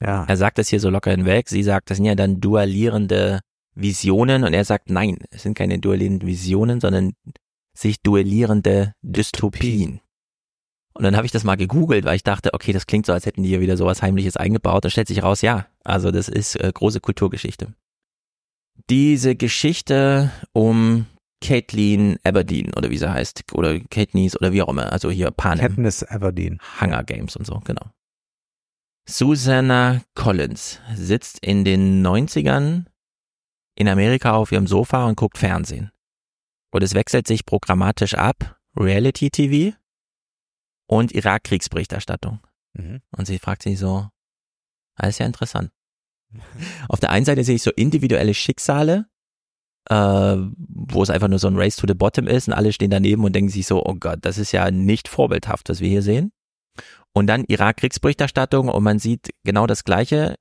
Ja. 0.00 0.24
Er 0.26 0.36
sagt 0.36 0.58
das 0.58 0.68
hier 0.68 0.80
so 0.80 0.88
locker 0.88 1.10
hinweg. 1.10 1.48
Sie 1.48 1.62
sagt, 1.62 1.90
das 1.90 1.96
sind 1.96 2.06
ja 2.06 2.14
dann 2.14 2.40
dualierende 2.40 3.40
Visionen 3.74 4.44
und 4.44 4.54
er 4.54 4.64
sagt, 4.64 4.90
nein, 4.90 5.18
es 5.30 5.42
sind 5.42 5.54
keine 5.54 5.78
dualierenden 5.78 6.28
Visionen, 6.28 6.80
sondern 6.80 7.12
sich 7.76 8.00
duellierende 8.02 8.92
Dystopien. 9.02 10.00
Und 10.96 11.02
dann 11.02 11.16
habe 11.16 11.26
ich 11.26 11.32
das 11.32 11.42
mal 11.42 11.56
gegoogelt, 11.56 12.04
weil 12.04 12.16
ich 12.16 12.22
dachte, 12.22 12.54
okay, 12.54 12.72
das 12.72 12.86
klingt 12.86 13.06
so, 13.06 13.12
als 13.12 13.26
hätten 13.26 13.42
die 13.42 13.48
hier 13.48 13.60
wieder 13.60 13.76
sowas 13.76 14.00
Heimliches 14.00 14.36
eingebaut. 14.36 14.84
Da 14.84 14.90
stellt 14.90 15.08
sich 15.08 15.22
raus, 15.22 15.42
ja, 15.42 15.66
also 15.82 16.12
das 16.12 16.28
ist 16.28 16.54
äh, 16.56 16.70
große 16.72 17.00
Kulturgeschichte. 17.00 17.74
Diese 18.90 19.34
Geschichte 19.34 20.30
um 20.52 21.06
Caitlin 21.40 22.18
Aberdeen 22.22 22.72
oder 22.74 22.90
wie 22.90 22.96
sie 22.96 23.12
heißt, 23.12 23.52
oder 23.52 23.78
Katniss 23.80 24.36
oder 24.36 24.52
wie 24.52 24.62
auch 24.62 24.68
immer, 24.68 24.92
also 24.92 25.10
hier 25.10 25.30
Panem. 25.30 25.66
Katniss 25.66 26.04
Aberdeen. 26.04 26.60
Hunger 26.80 27.02
Games 27.02 27.36
und 27.36 27.44
so, 27.44 27.60
genau. 27.64 27.86
Susanna 29.06 30.00
Collins 30.14 30.80
sitzt 30.94 31.44
in 31.44 31.64
den 31.64 32.06
90ern 32.06 32.86
in 33.76 33.88
Amerika 33.88 34.32
auf 34.32 34.52
ihrem 34.52 34.66
Sofa 34.66 35.06
und 35.06 35.16
guckt 35.16 35.38
Fernsehen. 35.38 35.90
Und 36.70 36.82
es 36.82 36.94
wechselt 36.94 37.26
sich 37.26 37.44
programmatisch 37.44 38.14
ab, 38.14 38.58
Reality 38.76 39.30
TV 39.30 39.76
und 40.86 41.12
Irak-Kriegsberichterstattung. 41.12 42.40
Mhm. 42.74 43.00
Und 43.16 43.26
sie 43.26 43.38
fragt 43.38 43.62
sich 43.62 43.78
so, 43.78 44.08
das 44.96 45.10
ist 45.10 45.18
ja 45.18 45.26
interessant. 45.26 45.70
Auf 46.88 47.00
der 47.00 47.10
einen 47.10 47.24
Seite 47.24 47.44
sehe 47.44 47.56
ich 47.56 47.62
so 47.62 47.70
individuelle 47.70 48.34
Schicksale, 48.34 49.06
äh, 49.90 49.94
wo 49.96 51.02
es 51.02 51.10
einfach 51.10 51.28
nur 51.28 51.38
so 51.38 51.48
ein 51.48 51.56
Race 51.56 51.76
to 51.76 51.86
the 51.86 51.94
Bottom 51.94 52.26
ist 52.26 52.48
und 52.48 52.54
alle 52.54 52.72
stehen 52.72 52.90
daneben 52.90 53.24
und 53.24 53.34
denken 53.34 53.50
sich 53.50 53.66
so, 53.66 53.84
oh 53.84 53.94
Gott, 53.94 54.20
das 54.22 54.38
ist 54.38 54.52
ja 54.52 54.70
nicht 54.70 55.08
vorbildhaft, 55.08 55.68
was 55.68 55.80
wir 55.80 55.88
hier 55.88 56.02
sehen. 56.02 56.32
Und 57.12 57.28
dann 57.28 57.44
Irak-Kriegsberichterstattung 57.44 58.68
und 58.68 58.82
man 58.82 58.98
sieht 58.98 59.30
genau 59.44 59.66
das 59.66 59.84
Gleiche, 59.84 60.34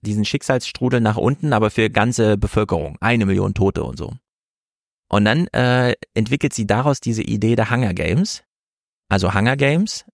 diesen 0.00 0.24
Schicksalsstrudel 0.24 1.00
nach 1.00 1.16
unten, 1.16 1.52
aber 1.52 1.70
für 1.70 1.90
ganze 1.90 2.38
Bevölkerung, 2.38 2.96
eine 3.00 3.26
Million 3.26 3.54
Tote 3.54 3.84
und 3.84 3.98
so. 3.98 4.14
Und 5.08 5.26
dann 5.26 5.46
äh, 5.48 5.94
entwickelt 6.14 6.54
sie 6.54 6.66
daraus 6.66 7.00
diese 7.00 7.22
Idee 7.22 7.56
der 7.56 7.70
Hunger 7.70 7.94
Games. 7.94 8.42
Also 9.08 9.34
Hunger 9.34 9.56
Games, 9.56 10.04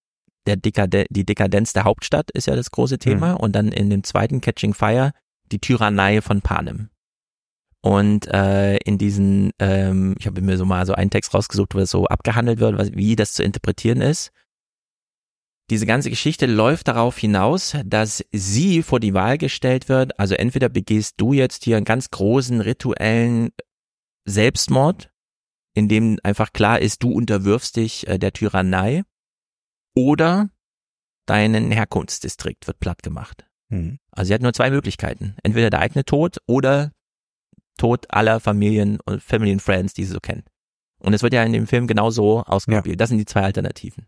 der 0.47 0.57
Dekade 0.57 1.07
die 1.11 1.25
Dekadenz 1.25 1.73
der 1.73 1.85
Hauptstadt 1.85 2.31
ist 2.33 2.47
ja 2.47 2.57
das 2.57 2.71
große 2.71 2.99
Thema. 2.99 3.35
Mhm. 3.35 3.37
Und 3.37 3.53
dann 3.53 3.69
in 3.73 3.91
dem 3.91 4.05
zweiten 4.05 4.41
Catching 4.41 4.75
Fire 4.75 5.13
die 5.53 5.59
Tyrannei 5.59 6.21
von 6.21 6.41
Panem. 6.43 6.91
Und 7.83 8.27
äh, 8.29 8.77
in 8.79 8.99
diesen, 8.99 9.53
ähm, 9.59 10.15
ich 10.19 10.27
habe 10.27 10.43
mir 10.43 10.59
so 10.59 10.67
mal 10.67 10.85
so 10.85 10.93
einen 10.93 11.11
Text 11.11 11.33
rausgesucht, 11.33 11.75
wo 11.75 11.79
das 11.79 11.91
so 11.91 12.07
abgehandelt 12.07 12.61
wird, 12.61 12.77
was, 12.77 12.93
wie 12.93 13.17
das 13.17 13.33
zu 13.33 13.43
interpretieren 13.43 14.03
ist. 14.03 14.33
Diese 15.71 15.87
ganze 15.87 16.11
Geschichte 16.11 16.47
läuft 16.47 16.89
darauf 16.89 17.17
hinaus, 17.17 17.77
dass 17.85 18.25
sie 18.33 18.83
vor 18.83 19.01
die 19.01 19.15
Wahl 19.15 19.39
gestellt 19.39 19.89
wird. 19.89 20.19
Also 20.19 20.35
entweder 20.35 20.69
begehst 20.69 21.15
du 21.19 21.33
jetzt 21.33 21.65
hier 21.65 21.77
einen 21.77 21.85
ganz 21.85 22.11
großen 22.11 22.61
rituellen 22.61 23.51
Selbstmord, 24.27 25.11
in 25.75 25.89
dem 25.89 26.19
einfach 26.23 26.53
klar 26.53 26.81
ist, 26.81 27.03
du 27.03 27.13
unterwirfst 27.13 27.77
dich 27.77 28.07
äh, 28.09 28.19
der 28.19 28.33
Tyrannei, 28.33 29.05
oder 29.95 30.51
deinen 31.27 31.71
Herkunftsdistrikt 31.71 32.67
wird 32.67 32.81
platt 32.81 33.03
gemacht. 33.03 33.47
Mhm. 33.69 33.99
Also 34.11 34.29
sie 34.29 34.35
hat 34.35 34.43
nur 34.43 34.53
zwei 34.53 34.71
Möglichkeiten. 34.71 35.37
Entweder 35.43 35.71
der 35.71 35.81
eigene 35.81 36.05
Tod 36.05 36.39
oder 36.47 36.93
Tod 37.77 38.07
aller 38.11 38.41
Familien 38.41 38.99
und 39.05 39.23
Family 39.23 39.53
and 39.53 39.63
Friends, 39.63 39.95
die 39.95 40.05
sie 40.05 40.13
so 40.13 40.21
kennt. 40.21 40.49
Und 40.99 41.15
es 41.15 41.23
wird 41.23 41.33
ja 41.33 41.43
in 41.43 41.53
dem 41.53 41.67
Film 41.67 41.87
genauso 41.87 42.43
ausgespielt. 42.43 43.01
Das 43.01 43.09
sind 43.09 43.19
die 43.19 43.25
zwei 43.25 43.43
Alternativen. 43.43 44.07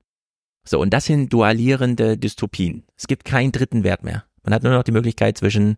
So, 0.64 0.78
und 0.78 0.92
das 0.92 1.06
sind 1.06 1.32
dualierende 1.32 2.18
Dystopien. 2.18 2.84
Es 2.96 3.06
gibt 3.06 3.24
keinen 3.24 3.50
dritten 3.50 3.82
Wert 3.82 4.04
mehr. 4.04 4.24
Man 4.42 4.54
hat 4.54 4.62
nur 4.62 4.72
noch 4.72 4.82
die 4.82 4.92
Möglichkeit 4.92 5.38
zwischen 5.38 5.76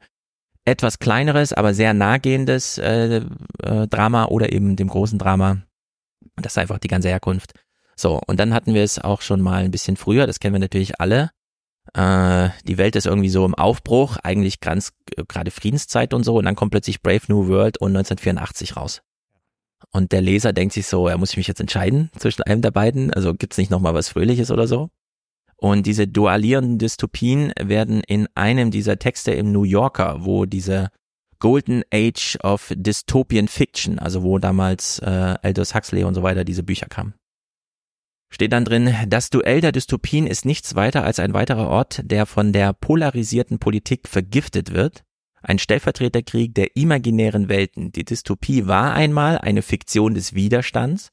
etwas 0.65 0.99
kleineres, 0.99 1.53
aber 1.53 1.73
sehr 1.73 1.95
nahgehendes 1.95 2.79
äh, 2.79 3.23
äh, 3.63 3.87
Drama 3.87 4.27
oder 4.27 4.53
eben 4.53 4.77
dem 4.77 4.89
großen 4.89 5.19
Drama. 5.19 5.63
Das 6.37 6.53
ist 6.53 6.59
einfach 6.59 6.79
die 6.79 6.89
ganze 6.89 7.09
Herkunft. 7.09 7.53
So, 7.97 8.21
und 8.27 8.41
dann 8.41 8.55
hatten 8.55 8.75
wir 8.75 8.83
es 8.83 8.99
auch 8.99 9.23
schon 9.23 9.41
mal 9.41 9.65
ein 9.65 9.71
bisschen 9.71 9.97
früher, 9.97 10.27
das 10.27 10.41
kennen 10.41 10.55
wir 10.55 10.61
natürlich 10.61 11.01
alle. 11.01 11.31
Äh, 11.93 12.49
die 12.67 12.79
Welt 12.79 12.97
ist 12.97 13.07
irgendwie 13.07 13.29
so 13.29 13.45
im 13.45 13.55
Aufbruch, 13.55 14.17
eigentlich 14.23 14.61
ganz 14.61 14.93
äh, 15.17 15.25
gerade 15.27 15.51
Friedenszeit 15.51 16.15
und 16.15 16.25
so, 16.25 16.37
und 16.37 16.45
dann 16.45 16.57
kommt 16.57 16.73
plötzlich 16.73 17.03
Brave 17.03 17.23
New 17.29 17.49
World 17.49 17.79
und 17.79 17.91
1984 17.91 18.77
raus. 18.77 19.03
Und 19.91 20.13
der 20.13 20.23
Leser 20.23 20.53
denkt 20.53 20.75
sich 20.75 20.87
so, 20.87 21.09
er 21.09 21.19
muss 21.19 21.31
ich 21.31 21.37
mich 21.37 21.47
jetzt 21.47 21.61
entscheiden 21.61 22.11
zwischen 22.19 22.43
einem 22.43 22.63
der 22.63 22.71
beiden? 22.71 23.13
Also 23.13 23.35
gibt's 23.35 23.59
nicht 23.59 23.71
nochmal 23.71 23.95
was 23.95 24.09
Fröhliches 24.09 24.51
oder 24.51 24.67
so? 24.67 24.91
Und 25.57 25.87
diese 25.87 26.09
dualierenden 26.09 26.79
Dystopien 26.79 27.53
werden 27.61 28.03
in 28.07 28.29
einem 28.35 28.71
dieser 28.71 28.99
Texte 28.99 29.33
im 29.33 29.53
New 29.53 29.63
Yorker, 29.63 30.25
wo 30.25 30.47
diese 30.47 30.91
Golden 31.45 31.83
Age 31.93 32.39
of 32.43 32.73
Dystopian 32.75 33.49
Fiction, 33.49 33.99
also 33.99 34.23
wo 34.23 34.39
damals 34.39 34.99
äh, 35.01 35.35
Aldous 35.43 35.75
Huxley 35.75 36.03
und 36.03 36.15
so 36.15 36.23
weiter 36.23 36.43
diese 36.43 36.63
Bücher 36.63 36.87
kamen. 36.87 37.13
Steht 38.31 38.55
dann 38.55 38.65
drin, 38.65 38.95
das 39.09 39.29
Duell 39.29 39.61
der 39.61 39.71
Dystopien 39.71 40.27
ist 40.27 40.47
nichts 40.47 40.75
weiter 40.75 41.05
als 41.05 41.19
ein 41.19 41.35
weiterer 41.35 41.69
Ort, 41.69 42.01
der 42.03 42.25
von 42.25 42.55
der 42.55 42.73
polarisierten 42.73 43.59
Politik 43.59 44.09
vergiftet 44.09 44.73
wird. 44.73 45.05
Ein 45.43 45.59
Stellvertreterkrieg 45.59 46.55
der 46.55 46.77
imaginären 46.77 47.51
Welten. 47.51 47.93
Die 47.93 48.07
Dystopie 48.07 48.67
war 48.67 48.95
einmal 48.95 49.37
eine 49.37 49.61
Fiktion 49.61 50.15
des 50.15 50.33
Widerstands. 50.33 51.11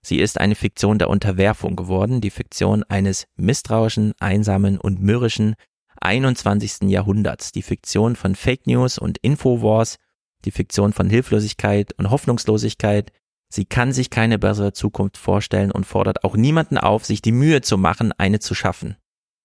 Sie 0.00 0.16
ist 0.18 0.40
eine 0.40 0.54
Fiktion 0.54 0.98
der 0.98 1.10
Unterwerfung 1.10 1.76
geworden, 1.76 2.22
die 2.22 2.30
Fiktion 2.30 2.84
eines 2.84 3.26
misstrauischen, 3.36 4.14
einsamen 4.18 4.78
und 4.78 5.02
mürrischen 5.02 5.56
21. 6.00 6.90
Jahrhunderts, 6.90 7.52
die 7.52 7.62
Fiktion 7.62 8.16
von 8.16 8.34
Fake 8.34 8.66
News 8.66 8.98
und 8.98 9.18
Infowars, 9.18 9.96
die 10.44 10.50
Fiktion 10.50 10.92
von 10.92 11.08
Hilflosigkeit 11.08 11.92
und 11.98 12.10
Hoffnungslosigkeit. 12.10 13.12
Sie 13.48 13.64
kann 13.64 13.92
sich 13.92 14.10
keine 14.10 14.38
bessere 14.38 14.72
Zukunft 14.72 15.16
vorstellen 15.16 15.70
und 15.70 15.86
fordert 15.86 16.24
auch 16.24 16.36
niemanden 16.36 16.76
auf, 16.76 17.04
sich 17.04 17.22
die 17.22 17.32
Mühe 17.32 17.60
zu 17.60 17.78
machen, 17.78 18.12
eine 18.12 18.40
zu 18.40 18.54
schaffen. 18.54 18.96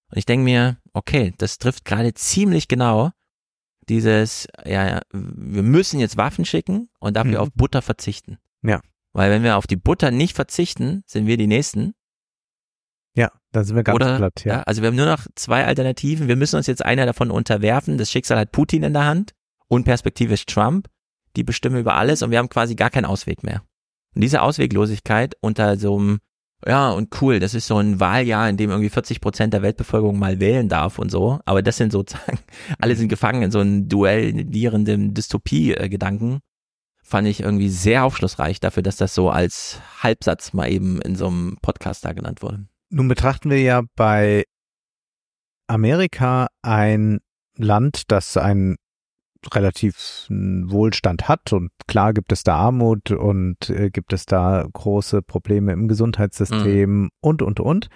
Und 0.10 0.18
ich 0.18 0.26
denke 0.26 0.44
mir, 0.44 0.78
okay, 0.94 1.34
das 1.38 1.60
trifft 1.60 1.86
gerade 1.86 2.14
ziemlich 2.14 2.68
genau 2.68 3.12
dieses, 3.88 4.48
ja, 4.66 5.02
wir 5.12 5.64
müssen 5.64 6.00
jetzt 6.00 6.18
Waffen 6.18 6.46
schicken 6.46 6.90
und 7.00 7.16
dafür 7.16 7.34
Mhm. 7.34 7.38
auf 7.38 7.50
Butter 7.54 7.82
verzichten. 7.82 8.38
Ja. 8.62 8.82
Weil 9.14 9.32
wenn 9.32 9.44
wir 9.44 9.58
auf 9.58 9.68
die 9.68 9.76
Butter 9.76 10.12
nicht 10.12 10.36
verzichten, 10.36 11.04
sind 11.06 11.26
wir 11.26 11.38
die 11.38 11.48
Nächsten. 11.48 11.94
Ja, 13.20 13.34
da 13.52 13.66
sind 13.66 13.76
wir 13.76 13.84
ganz 13.84 13.98
Oder, 13.98 14.16
platt, 14.16 14.46
ja. 14.46 14.62
Also 14.62 14.82
wir 14.82 14.88
haben 14.88 14.96
nur 14.96 15.06
noch 15.06 15.28
zwei 15.36 15.66
Alternativen. 15.66 16.30
Wir 16.30 16.38
müssen 16.38 16.56
uns 16.56 16.68
jetzt 16.68 16.86
einer 16.86 17.06
davon 17.06 17.32
unterwerfen. 17.32 17.98
Das 17.98 18.10
Schicksal 18.10 18.40
hat 18.40 18.54
Putin 18.54 18.82
in 18.82 18.94
der 18.94 19.04
Hand 19.04 19.34
und 19.68 19.84
perspektivisch 19.84 20.46
Trump. 20.46 20.88
Die 21.36 21.44
bestimmen 21.44 21.82
über 21.82 21.96
alles 21.96 22.22
und 22.22 22.32
wir 22.32 22.38
haben 22.38 22.48
quasi 22.48 22.76
gar 22.76 22.90
keinen 22.90 23.04
Ausweg 23.04 23.44
mehr. 23.44 23.62
Und 24.16 24.22
diese 24.22 24.42
Ausweglosigkeit 24.42 25.36
unter 25.42 25.78
so 25.78 25.98
einem, 25.98 26.20
ja, 26.66 26.92
und 26.92 27.22
cool, 27.22 27.42
das 27.42 27.54
ist 27.54 27.68
so 27.68 27.78
ein 27.78 28.00
Wahljahr, 28.00 28.48
in 28.48 28.56
dem 28.56 28.70
irgendwie 28.70 28.90
40 28.90 29.20
Prozent 29.20 29.54
der 29.54 29.64
Weltbevölkerung 29.64 30.18
mal 30.18 30.40
wählen 30.40 30.70
darf 30.70 30.98
und 30.98 31.12
so. 31.12 31.42
Aber 31.44 31.62
das 31.62 31.76
sind 31.76 31.92
sozusagen, 31.92 32.40
alle 32.80 32.96
sind 32.96 33.10
gefangen 33.10 33.42
in 33.44 33.52
so 33.52 33.60
einem 33.60 33.90
duellierenden 33.90 35.14
Dystopie-Gedanken. 35.14 36.40
Fand 37.04 37.28
ich 37.28 37.42
irgendwie 37.42 37.70
sehr 37.70 38.06
aufschlussreich 38.06 38.62
dafür, 38.62 38.82
dass 38.82 38.96
das 38.96 39.14
so 39.14 39.30
als 39.30 39.82
Halbsatz 40.02 40.54
mal 40.54 40.72
eben 40.72 41.02
in 41.02 41.18
so 41.18 41.28
einem 41.28 41.58
Podcast 41.62 42.06
da 42.06 42.14
genannt 42.14 42.42
wurde. 42.42 42.66
Nun 42.92 43.08
betrachten 43.08 43.50
wir 43.50 43.62
ja 43.62 43.84
bei 43.96 44.46
Amerika 45.68 46.48
ein 46.64 47.20
Land, 47.56 48.04
das 48.12 48.36
ein 48.38 48.78
relativ 49.54 50.26
Wohlstand 50.30 51.28
hat 51.28 51.54
und 51.54 51.70
klar 51.88 52.14
gibt 52.14 52.32
es 52.32 52.44
da 52.44 52.56
Armut 52.56 53.12
und 53.12 53.70
äh, 53.70 53.90
gibt 53.90 54.12
es 54.12 54.26
da 54.26 54.68
große 54.72 55.22
Probleme 55.22 55.72
im 55.72 55.88
Gesundheitssystem 55.88 57.04
mhm. 57.04 57.10
und, 57.22 57.42
und, 57.42 57.60
und. 57.60 57.88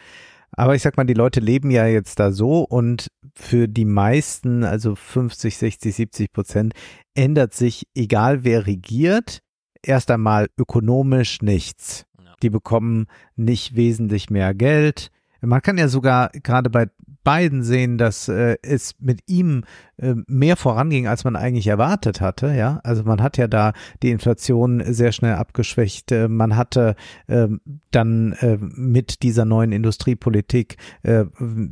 Aber 0.56 0.76
ich 0.76 0.84
sag 0.84 0.98
mal, 0.98 1.06
die 1.06 1.16
Leute 1.16 1.40
leben 1.40 1.72
ja 1.72 1.88
jetzt 1.88 2.20
da 2.20 2.32
so 2.32 2.62
und 2.62 3.08
für 3.36 3.68
die 3.68 3.86
meisten, 3.86 4.64
also 4.64 4.96
50, 4.96 5.58
60, 5.58 5.96
70 5.96 6.32
Prozent, 6.32 6.74
ändert 7.16 7.54
sich, 7.54 7.88
egal 7.96 8.44
wer 8.44 8.68
regiert, 8.68 9.40
erst 9.82 10.12
einmal 10.12 10.48
ökonomisch 10.58 11.42
nichts. 11.42 12.06
Die 12.44 12.50
bekommen 12.50 13.08
nicht 13.36 13.76
wesentlich 13.76 14.30
mehr 14.30 14.54
Geld. 14.54 15.10
Man 15.42 15.62
kann 15.62 15.78
ja 15.78 15.88
sogar 15.88 16.30
gerade 16.30 16.70
bei 16.70 16.88
beiden 17.24 17.64
sehen, 17.64 17.98
dass 17.98 18.28
äh, 18.28 18.58
es 18.62 18.96
mit 19.00 19.22
ihm 19.28 19.64
äh, 19.98 20.14
mehr 20.28 20.58
voranging, 20.58 21.08
als 21.08 21.24
man 21.24 21.36
eigentlich 21.36 21.68
erwartet 21.68 22.22
hatte. 22.22 22.54
Ja, 22.54 22.80
also 22.84 23.04
man 23.04 23.22
hat 23.22 23.38
ja 23.38 23.48
da 23.48 23.74
die 24.02 24.12
Inflation 24.12 24.84
sehr 24.86 25.12
schnell 25.12 25.36
abgeschwächt. 25.36 26.12
Äh, 26.12 26.28
man 26.28 26.56
hatte 26.56 26.96
äh, 27.28 27.48
dann 27.92 28.34
äh, 28.34 28.58
mit 28.60 29.24
dieser 29.24 29.46
neuen 29.46 29.72
Industriepolitik 29.72 30.78
äh, 31.04 31.26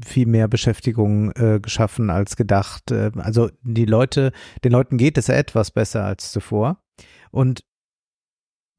viel 0.05 0.27
mehr 0.27 0.47
Beschäftigung 0.47 1.31
äh, 1.33 1.59
geschaffen 1.61 2.09
als 2.09 2.35
gedacht. 2.35 2.91
Also 2.91 3.49
die 3.63 3.85
Leute, 3.85 4.31
den 4.63 4.71
Leuten 4.71 4.97
geht 4.97 5.17
es 5.17 5.29
etwas 5.29 5.71
besser 5.71 6.05
als 6.05 6.31
zuvor. 6.31 6.77
Und 7.31 7.63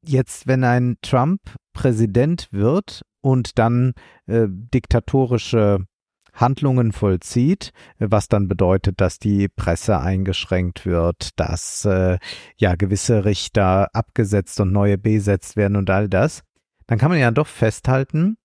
jetzt, 0.05 0.47
wenn 0.47 0.63
ein 0.63 0.97
Trump 1.01 1.41
Präsident 1.73 2.47
wird 2.51 3.03
und 3.21 3.57
dann 3.57 3.93
äh, 4.27 4.47
diktatorische 4.47 5.85
Handlungen 6.33 6.91
vollzieht, 6.91 7.71
was 7.99 8.27
dann 8.27 8.47
bedeutet, 8.47 8.99
dass 8.99 9.19
die 9.19 9.47
Presse 9.47 9.99
eingeschränkt 9.99 10.85
wird, 10.85 11.29
dass 11.39 11.85
äh, 11.85 12.17
ja 12.57 12.75
gewisse 12.75 13.23
Richter 13.23 13.89
abgesetzt 13.93 14.59
und 14.59 14.71
neue 14.71 14.97
besetzt 14.97 15.55
werden 15.55 15.75
und 15.75 15.89
all 15.89 16.09
das, 16.09 16.41
dann 16.87 16.97
kann 16.97 17.11
man 17.11 17.19
ja 17.19 17.31
doch 17.31 17.47
festhalten, 17.47 18.37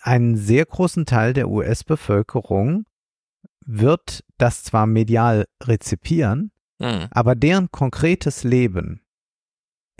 einen 0.00 0.36
sehr 0.36 0.64
großen 0.64 1.04
Teil 1.04 1.34
der 1.34 1.48
US-Bevölkerung 1.48 2.86
wird 3.66 4.24
das 4.38 4.62
zwar 4.64 4.86
medial 4.86 5.46
rezipieren, 5.62 6.52
mhm. 6.78 7.06
aber 7.10 7.34
deren 7.34 7.70
konkretes 7.70 8.44
Leben 8.44 9.02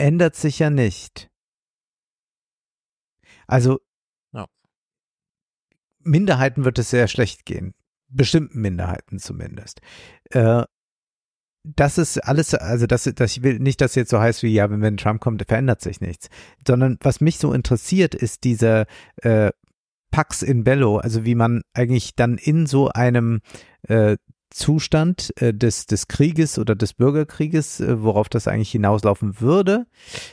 ändert 0.01 0.37
sich 0.37 0.59
ja 0.59 0.71
nicht. 0.71 1.31
Also 3.47 3.81
Minderheiten 6.03 6.65
wird 6.65 6.79
es 6.79 6.91
sehr 6.91 7.09
schlecht 7.09 7.45
gehen. 7.45 7.75
Bestimmten 8.09 8.61
Minderheiten 8.61 9.19
zumindest. 9.19 9.81
Äh, 10.31 10.65
das 11.63 11.99
ist 11.99 12.19
alles, 12.19 12.55
also 12.55 12.87
das, 12.87 13.05
das 13.05 13.37
ich 13.37 13.43
will 13.43 13.59
nicht, 13.59 13.81
dass 13.81 13.95
jetzt 13.95 14.11
so 14.11 14.19
heißt 14.19 14.43
wie, 14.43 14.53
ja, 14.53 14.71
wenn, 14.71 14.81
wenn 14.81 14.97
Trump 14.97 15.21
kommt, 15.21 15.45
verändert 15.47 15.83
sich 15.83 16.01
nichts. 16.01 16.29
Sondern 16.67 16.99
was 17.03 17.21
mich 17.21 17.39
so 17.39 17.53
interessiert, 17.53 18.15
ist 18.15 18.45
diese 18.45 18.87
äh, 19.17 19.51
Pax 20.11 20.43
in 20.43 20.65
Bello, 20.65 20.97
also 20.97 21.25
wie 21.25 21.35
man 21.35 21.63
eigentlich 21.75 22.17
dann 22.17 22.39
in 22.39 22.67
so 22.67 22.89
einem 22.89 23.41
äh, 23.83 24.17
Zustand 24.51 25.33
äh, 25.41 25.55
des, 25.55 25.87
des 25.87 26.09
Krieges 26.09 26.59
oder 26.59 26.75
des 26.75 26.93
Bürgerkrieges, 26.93 27.81
äh, 27.81 28.03
worauf 28.03 28.29
das 28.29 28.49
eigentlich 28.49 28.73
hinauslaufen 28.73 29.41
würde, 29.41 29.87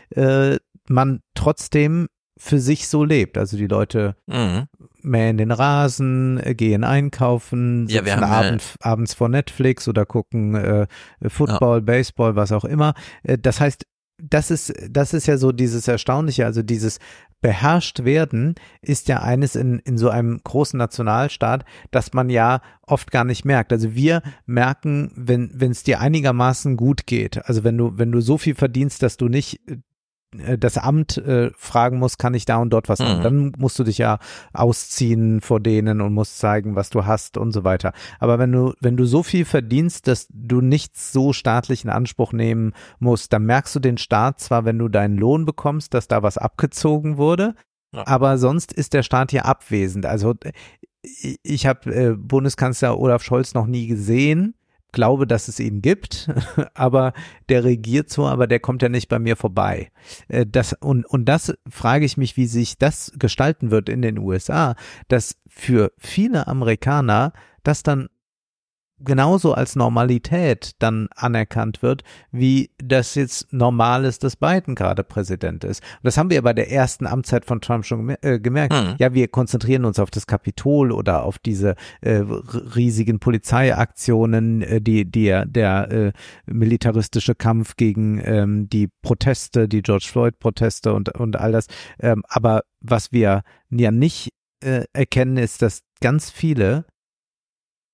äh, 0.10 0.58
man 0.90 1.22
trotzdem 1.34 2.08
für 2.38 2.60
sich 2.60 2.88
so 2.88 3.04
lebt. 3.04 3.38
Also 3.38 3.58
die 3.58 3.68
Leute 3.68 4.16
mhm. 4.28 4.66
mähen 5.02 5.38
den 5.38 5.52
Rasen, 5.52 6.40
äh, 6.44 6.56
gehen 6.56 6.84
einkaufen, 6.84 7.88
sitzen 7.88 8.06
ja, 8.06 8.22
abend, 8.22 8.62
äh, 8.62 8.84
abends 8.84 9.14
vor 9.14 9.30
Netflix 9.30 9.88
oder 9.88 10.06
gucken 10.06 10.56
äh, 10.56 10.88
Football, 11.28 11.78
ja. 11.80 11.84
Baseball, 11.84 12.36
was 12.36 12.52
auch 12.52 12.66
immer. 12.66 12.94
Äh, 13.24 13.38
das 13.38 13.60
heißt, 13.60 13.86
das 14.20 14.50
ist, 14.50 14.74
das 14.90 15.14
ist 15.14 15.28
ja 15.28 15.38
so 15.38 15.52
dieses 15.52 15.88
Erstaunliche, 15.88 16.46
also 16.46 16.64
dieses 16.64 16.98
beherrscht 17.42 18.04
werden 18.04 18.56
ist 18.82 19.08
ja 19.08 19.22
eines 19.22 19.56
in, 19.56 19.80
in 19.80 19.98
so 19.98 20.10
einem 20.10 20.40
großen 20.44 20.78
Nationalstaat, 20.78 21.66
dass 21.92 22.14
man 22.14 22.30
ja 22.30 22.62
oft 22.82 23.12
gar 23.12 23.24
nicht 23.24 23.46
merkt. 23.46 23.72
Also 23.72 23.94
wir 23.94 24.22
merken, 24.46 25.12
wenn 25.16 25.52
es 25.60 25.84
dir 25.84 26.00
einigermaßen 26.00 26.78
gut 26.78 27.06
geht, 27.06 27.46
also 27.46 27.64
wenn 27.64 27.78
du 27.78 27.98
wenn 27.98 28.12
du 28.12 28.22
so 28.22 28.38
viel 28.38 28.56
verdienst, 28.56 29.04
dass 29.04 29.18
du 29.18 29.28
nicht 29.28 29.62
das 30.32 30.78
Amt 30.78 31.18
äh, 31.18 31.52
fragen 31.56 32.00
muss, 32.00 32.18
kann 32.18 32.34
ich 32.34 32.46
da 32.46 32.58
und 32.58 32.70
dort 32.72 32.90
was 32.90 33.00
machen. 33.00 33.20
Mhm. 33.20 33.24
Dann 33.24 33.52
musst 33.58 33.80
du 33.80 33.84
dich 33.86 33.98
ja 33.98 34.20
ausziehen 34.54 35.40
vor 35.40 35.62
denen 35.62 36.02
und 36.02 36.14
musst 36.14 36.38
zeigen, 36.38 36.76
was 36.76 36.90
du 36.90 37.06
hast 37.06 37.38
und 37.38 37.54
so 37.54 37.64
weiter. 37.64 37.94
Aber 38.20 38.38
wenn 38.38 38.52
du, 38.52 38.74
wenn 38.82 38.98
du 38.98 39.06
so 39.06 39.24
viel 39.24 39.46
verdienst, 39.46 40.08
dass 40.08 40.28
du 40.30 40.60
nichts 40.60 41.14
so 41.14 41.32
staatlich 41.32 41.86
in 41.86 41.90
Anspruch 41.90 42.34
nehmen 42.34 42.74
musst, 43.00 43.32
dann 43.32 43.46
merkst 43.46 43.76
du 43.76 43.80
den 43.80 43.98
Staat 43.98 44.42
zwar, 44.42 44.66
wenn 44.66 44.78
du 44.78 44.90
deinen 44.90 45.18
Lohn 45.18 45.46
bekommst, 45.46 45.94
dass 45.94 46.10
da 46.10 46.24
was 46.24 46.38
abgezogen 46.38 47.18
wurde, 47.18 47.56
ja. 47.94 48.06
aber 48.06 48.38
sonst 48.38 48.74
ist 48.74 48.94
der 48.94 49.04
Staat 49.04 49.32
hier 49.32 49.46
abwesend. 49.46 50.06
Also 50.06 50.36
ich 51.42 51.66
habe 51.66 51.96
äh, 51.96 52.16
Bundeskanzler 52.18 53.00
Olaf 53.00 53.24
Scholz 53.24 53.54
noch 53.54 53.66
nie 53.66 53.88
gesehen 53.88 54.57
glaube, 54.92 55.28
dass 55.28 55.48
es 55.48 55.60
ihn 55.60 55.82
gibt, 55.82 56.30
aber 56.74 57.14
der 57.50 57.64
regiert 57.64 58.10
so, 58.10 58.26
aber 58.26 58.48
der 58.48 58.60
kommt 58.60 58.82
ja 58.82 58.90
nicht 58.90 59.10
bei 59.10 59.20
mir 59.20 59.36
vorbei. 59.36 59.92
Äh, 60.28 60.46
das, 60.46 60.74
und, 60.74 61.06
und 61.06 61.26
das 61.26 61.54
frage 61.70 62.06
ich 62.06 62.18
mich, 62.18 62.38
wie 62.38 62.48
sich 62.48 62.78
das 62.78 63.12
gestalten 63.18 63.72
wird 63.72 63.90
in 63.90 64.02
den 64.02 64.18
USA, 64.18 64.76
dass 65.08 65.38
für 65.48 65.92
viele 65.98 66.48
Amerikaner 66.48 67.34
das 67.64 67.84
dann 67.84 68.08
genauso 69.00 69.54
als 69.54 69.76
Normalität 69.76 70.72
dann 70.80 71.08
anerkannt 71.16 71.82
wird, 71.82 72.04
wie 72.32 72.72
das 72.78 73.16
jetzt 73.16 73.52
normal 73.54 74.06
ist, 74.06 74.24
dass 74.24 74.36
Biden 74.36 74.76
gerade 74.76 75.04
Präsident 75.04 75.64
ist. 75.64 75.84
Und 75.84 76.06
das 76.06 76.18
haben 76.18 76.30
wir 76.30 76.42
bei 76.42 76.54
der 76.54 76.72
ersten 76.72 77.06
Amtszeit 77.06 77.46
von 77.46 77.62
Trump 77.62 77.86
schon 77.86 78.16
äh, 78.22 78.40
gemerkt. 78.40 78.74
Hm. 78.74 78.96
Ja, 78.98 79.14
wir 79.14 79.28
konzentrieren 79.28 79.86
uns 79.86 80.00
auf 80.00 80.10
das 80.10 80.26
Kapitol 80.28 80.92
oder 80.92 81.24
auf 81.24 81.38
diese 81.40 81.76
äh, 82.02 82.24
riesigen 82.76 83.20
Polizeiaktionen, 83.20 84.62
äh, 84.62 84.82
die, 84.82 85.06
die 85.06 85.28
der 85.46 85.92
äh, 85.92 86.12
militaristische 86.46 87.36
Kampf 87.36 87.76
gegen 87.76 88.22
ähm, 88.24 88.70
die 88.70 88.90
Proteste, 89.02 89.68
die 89.68 89.82
George 89.82 90.08
Floyd 90.10 90.40
Proteste 90.40 90.94
und, 90.94 91.10
und 91.18 91.36
all 91.36 91.52
das. 91.52 91.68
Ähm, 92.00 92.24
aber 92.28 92.64
was 92.82 93.12
wir 93.12 93.44
ja 93.70 93.92
nicht 93.92 94.30
äh, 94.64 94.86
erkennen, 94.94 95.38
ist, 95.38 95.62
dass 95.62 95.82
ganz 96.02 96.30
viele 96.30 96.86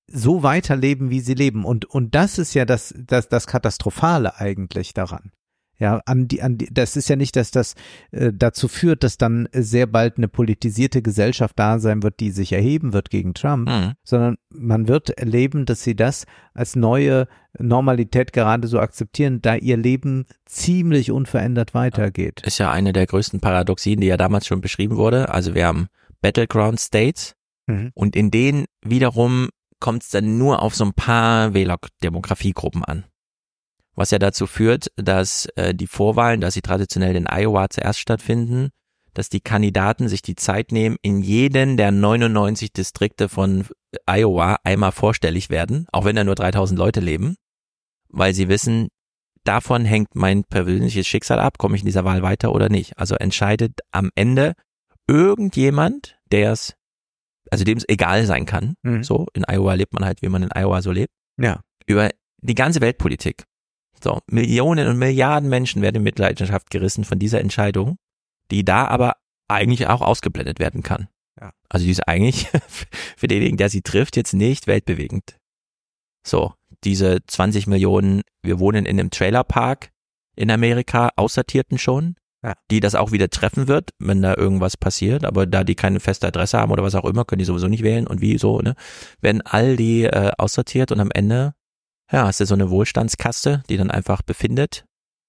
so 0.08 0.44
weiterleben, 0.44 1.10
wie 1.10 1.22
sie 1.22 1.34
leben. 1.34 1.66
Und, 1.66 1.86
und 1.86 2.16
das 2.16 2.38
ist 2.38 2.54
ja 2.54 2.66
das, 2.66 2.94
das, 2.98 3.30
das 3.30 3.48
Katastrophale 3.48 4.38
eigentlich 4.40 4.94
daran. 4.94 5.32
Ja, 5.80 6.02
an 6.06 6.28
die, 6.28 6.42
an 6.42 6.58
die, 6.58 6.70
das 6.72 6.96
ist 6.96 7.10
ja 7.10 7.16
nicht, 7.16 7.36
dass 7.36 7.52
das 7.52 7.74
äh, 8.12 8.32
dazu 8.34 8.68
führt, 8.68 9.04
dass 9.04 9.18
dann 9.18 9.50
sehr 9.54 9.88
bald 9.88 10.18
eine 10.18 10.28
politisierte 10.28 11.02
Gesellschaft 11.02 11.58
da 11.58 11.80
sein 11.80 12.04
wird, 12.04 12.20
die 12.20 12.30
sich 12.30 12.54
erheben 12.54 12.94
wird 12.94 13.10
gegen 13.10 13.34
Trump, 13.34 13.68
mhm. 13.68 13.94
sondern 14.04 14.38
man 14.50 14.88
wird 14.88 15.10
erleben, 15.10 15.66
dass 15.66 15.84
sie 15.84 15.96
das 15.96 16.26
als 16.54 16.76
neue 16.76 17.28
Normalität 17.58 18.34
gerade 18.34 18.68
so 18.68 18.80
akzeptieren, 18.80 19.42
da 19.42 19.56
ihr 19.56 19.76
Leben 19.76 20.26
ziemlich 20.46 21.12
unverändert 21.12 21.74
weitergeht. 21.74 22.42
Ist 22.46 22.60
ja 22.60 22.72
eine 22.72 22.94
der 22.94 23.08
größten 23.08 23.40
Paradoxien, 23.40 24.00
die 24.00 24.08
ja 24.08 24.18
damals 24.18 24.46
schon 24.46 24.62
beschrieben 24.62 24.96
wurde. 24.96 25.30
Also 25.30 25.56
wir 25.56 25.66
haben 25.66 25.88
Battleground 26.22 26.80
States 26.80 27.36
mhm. 27.66 27.92
und 27.96 28.16
in 28.16 28.30
denen 28.32 28.66
wiederum 28.86 29.50
kommt 29.84 30.04
es 30.04 30.10
dann 30.12 30.38
nur 30.38 30.62
auf 30.62 30.74
so 30.74 30.86
ein 30.86 30.94
paar 30.94 31.54
Wählerdemografiegruppen 31.54 32.86
an. 32.86 33.04
Was 33.96 34.12
ja 34.12 34.18
dazu 34.18 34.48
führt, 34.48 34.88
dass 34.96 35.46
äh, 35.58 35.76
die 35.76 35.88
Vorwahlen, 35.88 36.40
dass 36.40 36.54
sie 36.54 36.62
traditionell 36.62 37.18
in 37.18 37.28
Iowa 37.28 37.70
zuerst 37.70 38.00
stattfinden, 38.00 38.70
dass 39.14 39.28
die 39.28 39.42
Kandidaten 39.42 40.08
sich 40.08 40.22
die 40.22 40.36
Zeit 40.36 40.72
nehmen, 40.72 40.96
in 41.02 41.22
jeden 41.22 41.76
der 41.76 41.92
99 41.92 42.72
Distrikte 42.72 43.28
von 43.28 43.66
Iowa 44.06 44.56
einmal 44.64 44.94
vorstellig 44.94 45.50
werden, 45.50 45.86
auch 45.92 46.06
wenn 46.06 46.16
da 46.16 46.24
nur 46.24 46.36
3000 46.36 46.80
Leute 46.80 47.02
leben, 47.02 47.36
weil 48.08 48.34
sie 48.34 48.48
wissen, 48.48 48.88
davon 49.44 49.84
hängt 49.84 50.16
mein 50.16 50.46
persönliches 50.46 51.06
Schicksal 51.08 51.42
ab, 51.42 51.58
komme 51.58 51.76
ich 51.76 51.82
in 51.82 51.88
dieser 51.88 52.06
Wahl 52.06 52.22
weiter 52.22 52.56
oder 52.56 52.70
nicht. 52.70 52.98
Also 52.98 53.16
entscheidet 53.16 53.82
am 53.92 54.12
Ende 54.16 54.54
irgendjemand, 55.10 56.16
der 56.32 56.54
es 56.54 56.74
also 57.54 57.64
dem 57.64 57.78
es 57.78 57.88
egal 57.88 58.26
sein 58.26 58.46
kann. 58.46 58.76
Mhm. 58.82 59.04
So, 59.04 59.28
in 59.34 59.46
Iowa 59.48 59.74
lebt 59.76 59.94
man 59.94 60.04
halt, 60.06 60.22
wie 60.22 60.30
man 60.30 60.44
in 60.44 60.50
Iowa 60.54 60.82
so 60.82 60.92
lebt. 60.92 61.14
Ja. 61.38 61.62
Über 61.86 62.10
die 62.42 62.56
ganze 62.56 62.82
Weltpolitik. 62.82 63.46
So, 64.04 64.20
Millionen 64.28 64.88
und 64.88 64.98
Milliarden 64.98 65.50
Menschen 65.50 65.82
werden 65.82 65.98
in 65.98 66.04
Mitleidenschaft 66.04 66.70
gerissen 66.72 67.04
von 67.04 67.20
dieser 67.20 67.40
Entscheidung, 67.40 67.98
die 68.52 68.66
da 68.66 68.88
aber 68.88 69.18
eigentlich 69.48 69.88
auch 69.88 70.02
ausgeblendet 70.02 70.60
werden 70.60 70.84
kann. 70.84 71.08
Ja. 71.40 71.52
Also 71.70 71.86
die 71.86 71.92
ist 71.92 72.08
eigentlich 72.08 72.48
für 73.18 73.28
denjenigen, 73.28 73.58
der 73.58 73.70
sie 73.70 73.82
trifft, 73.82 74.18
jetzt 74.18 74.34
nicht 74.34 74.68
weltbewegend. 74.68 75.38
So, 76.26 76.54
diese 76.84 77.20
20 77.28 77.68
Millionen, 77.68 78.24
wir 78.42 78.60
wohnen 78.60 78.86
in 78.86 79.00
einem 79.00 79.12
Trailerpark 79.12 79.92
in 80.36 80.50
Amerika, 80.50 81.12
aussortierten 81.16 81.78
schon, 81.78 82.16
ja. 82.44 82.54
die 82.70 82.80
das 82.80 82.96
auch 82.96 83.12
wieder 83.12 83.30
treffen 83.30 83.68
wird, 83.68 83.92
wenn 84.00 84.22
da 84.22 84.36
irgendwas 84.36 84.78
passiert. 84.78 85.26
Aber 85.26 85.46
da 85.46 85.64
die 85.64 85.76
keine 85.76 86.00
feste 86.00 86.28
Adresse 86.28 86.58
haben 86.60 86.72
oder 86.72 86.84
was 86.84 86.96
auch 86.96 87.06
immer, 87.06 87.26
können 87.26 87.40
die 87.40 87.46
sowieso 87.46 87.68
nicht 87.68 87.84
wählen 87.84 88.06
und 88.08 88.22
wie 88.22 88.38
so, 88.38 88.60
ne? 88.60 88.76
Werden 89.22 89.42
all 89.42 89.76
die 89.78 90.04
äh, 90.04 90.32
aussortiert 90.38 90.92
und 90.92 91.00
am 91.00 91.12
Ende 91.12 91.54
Ja, 92.12 92.28
hast 92.28 92.40
du 92.40 92.46
so 92.46 92.54
eine 92.54 92.70
Wohlstandskaste, 92.70 93.64
die 93.70 93.78
dann 93.78 93.90
einfach 93.90 94.22
befindet, 94.22 94.86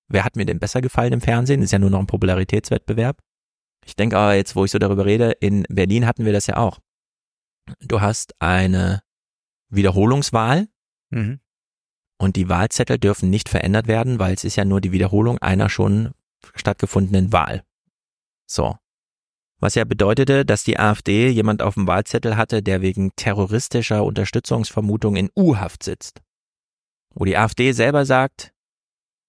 wer 0.09 0.25
hat 0.25 0.37
mir 0.37 0.45
denn 0.45 0.59
besser 0.59 0.81
gefallen 0.83 1.13
im 1.15 1.21
Fernsehen? 1.21 1.63
Ist 1.63 1.73
ja 1.73 1.79
nur 1.79 1.91
noch 1.91 2.01
ein 2.01 2.07
Popularitätswettbewerb. 2.07 3.21
Ich 3.87 3.97
denke 3.97 4.19
aber 4.19 4.35
jetzt, 4.35 4.57
wo 4.57 4.65
ich 4.65 4.71
so 4.71 4.79
darüber 4.79 5.05
rede, 5.07 5.33
in 5.41 5.65
Berlin 5.69 6.07
hatten 6.07 6.25
wir 6.25 6.33
das 6.33 6.47
ja 6.47 6.57
auch. 6.57 6.81
Du 7.81 8.01
hast 8.01 8.35
eine 8.41 9.03
Wiederholungswahl 9.71 10.69
Mhm. 11.11 11.39
und 12.19 12.37
die 12.37 12.49
Wahlzettel 12.49 12.99
dürfen 12.99 13.31
nicht 13.31 13.49
verändert 13.49 13.87
werden, 13.87 14.19
weil 14.19 14.35
es 14.35 14.45
ist 14.45 14.57
ja 14.57 14.65
nur 14.65 14.81
die 14.81 14.93
Wiederholung 14.93 15.39
einer 15.39 15.69
schon 15.69 16.13
stattgefundenen 16.55 17.33
Wahl. 17.33 17.63
So. 18.47 18.77
Was 19.61 19.77
ja 19.77 19.85
bedeutete, 19.85 20.45
dass 20.45 20.65
die 20.65 20.79
AfD 20.79 21.29
jemand 21.31 21.63
auf 21.63 21.75
dem 21.75 21.87
Wahlzettel 21.87 22.37
hatte, 22.37 22.63
der 22.63 22.83
wegen 22.83 23.13
terroristischer 23.17 24.05
Unterstützungsvermutung 24.05 25.17
in 25.17 25.31
U-Haft 25.37 25.83
sitzt. 25.83 26.21
Wo 27.15 27.25
die 27.25 27.37
AfD 27.37 27.73
selber 27.73 28.05
sagt, 28.05 28.53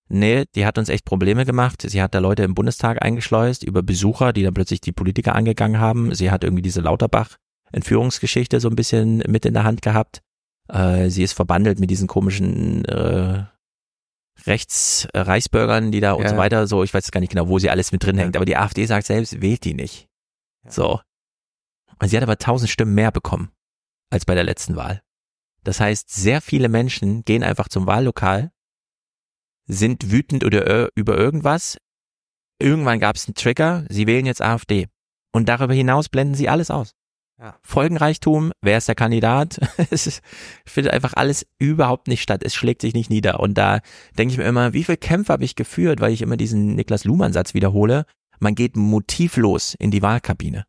nee, 0.10 0.45
die 0.56 0.66
hat 0.66 0.77
uns 0.77 0.90
echt 0.90 1.06
Probleme 1.06 1.45
gemacht. 1.45 1.84
Sie 1.88 2.02
hat 2.02 2.14
da 2.14 2.19
Leute 2.19 2.44
im 2.44 2.56
Bundestag 2.56 3.02
eingeschleust 3.02 3.64
über 3.64 3.84
Besucher, 3.84 4.34
die 4.34 4.44
dann 4.44 4.53
plötzlich 4.53 4.82
die 4.82 4.92
Politiker 4.92 5.35
angegangen 5.35 5.80
haben. 5.80 6.14
Sie 6.14 6.32
hat 6.32 6.44
irgendwie 6.44 6.64
diese 6.64 6.82
Lauterbach-Entführungsgeschichte 6.82 8.60
so 8.60 8.69
ein 8.69 8.76
bisschen 8.76 9.24
mit 9.27 9.45
in 9.45 9.53
der 9.53 9.64
Hand 9.64 9.82
gehabt. 9.84 10.22
Äh, 10.68 11.10
sie 11.10 11.24
ist 11.24 11.34
verbandelt 11.34 11.80
mit 11.80 11.92
diesen 11.92 12.08
komischen 12.08 12.84
äh, 12.85 13.45
Rechts-Reichsbürgern, 14.45 15.91
die 15.91 15.99
da 15.99 16.14
und 16.14 16.23
Ja. 16.23 16.30
so 16.30 16.38
weiter. 16.38 16.67
So, 16.67 16.83
ich 16.83 16.93
weiß 16.93 17.11
gar 17.11 17.19
nicht 17.19 17.31
genau, 17.31 17.47
wo 17.47 17.59
sie 17.59 17.69
alles 17.69 17.91
mit 17.91 18.03
drin 18.03 18.17
hängt. 18.17 18.35
Aber 18.35 18.45
die 18.45 18.57
AfD 18.57 18.85
sagt 18.85 19.05
selbst, 19.07 19.41
wählt 19.41 19.64
die 19.64 19.73
nicht. 19.73 20.07
So. 20.67 20.99
Und 21.99 22.09
sie 22.09 22.17
hat 22.17 22.23
aber 22.23 22.38
tausend 22.38 22.69
Stimmen 22.69 22.95
mehr 22.95 23.11
bekommen 23.11 23.51
als 24.09 24.25
bei 24.25 24.35
der 24.35 24.43
letzten 24.43 24.75
Wahl. 24.75 25.01
Das 25.64 25.80
heißt, 25.80 26.09
sehr 26.09 26.41
viele 26.41 26.69
Menschen 26.69 27.23
gehen 27.23 27.43
einfach 27.43 27.67
zum 27.69 27.88
Wahllokal, 27.88 28.51
sind 29.67 30.11
wütend 30.11 30.43
oder 30.43 30.65
ir- 30.67 30.89
über 30.95 31.17
irgendwas. 31.17 31.77
Irgendwann 32.59 32.99
gab 32.99 33.15
es 33.15 33.27
einen 33.27 33.35
Trigger, 33.35 33.85
sie 33.89 34.07
wählen 34.07 34.25
jetzt 34.25 34.41
AfD. 34.41 34.88
Und 35.33 35.49
darüber 35.49 35.73
hinaus 35.73 36.07
blenden 36.09 36.35
sie 36.35 36.47
alles 36.49 36.72
aus. 36.72 36.94
Ja. 37.38 37.57
Folgenreichtum, 37.64 38.53
wer 38.61 38.77
ist 38.77 38.88
der 38.88 38.95
Kandidat? 38.95 39.59
es 39.89 40.22
findet 40.65 40.93
einfach 40.93 41.14
alles 41.15 41.45
überhaupt 41.59 42.07
nicht 42.07 42.22
statt. 42.22 42.41
Es 42.43 42.55
schlägt 42.55 42.81
sich 42.81 42.93
nicht 42.93 43.09
nieder. 43.09 43.41
Und 43.41 43.55
da 43.57 43.81
denke 44.17 44.31
ich 44.31 44.38
mir 44.38 44.45
immer, 44.45 44.73
wie 44.73 44.85
viele 44.85 44.97
Kämpfe 44.97 45.33
habe 45.33 45.43
ich 45.43 45.55
geführt, 45.55 45.99
weil 45.99 46.14
ich 46.14 46.22
immer 46.22 46.38
diesen 46.38 46.75
Niklas 46.75 47.03
Luhmann-Satz 47.03 47.53
wiederhole. 47.53 48.05
Man 48.39 48.55
geht 48.55 48.77
motivlos 48.77 49.75
in 49.77 49.91
die 49.91 50.01
Wahlkabine. 50.01 50.65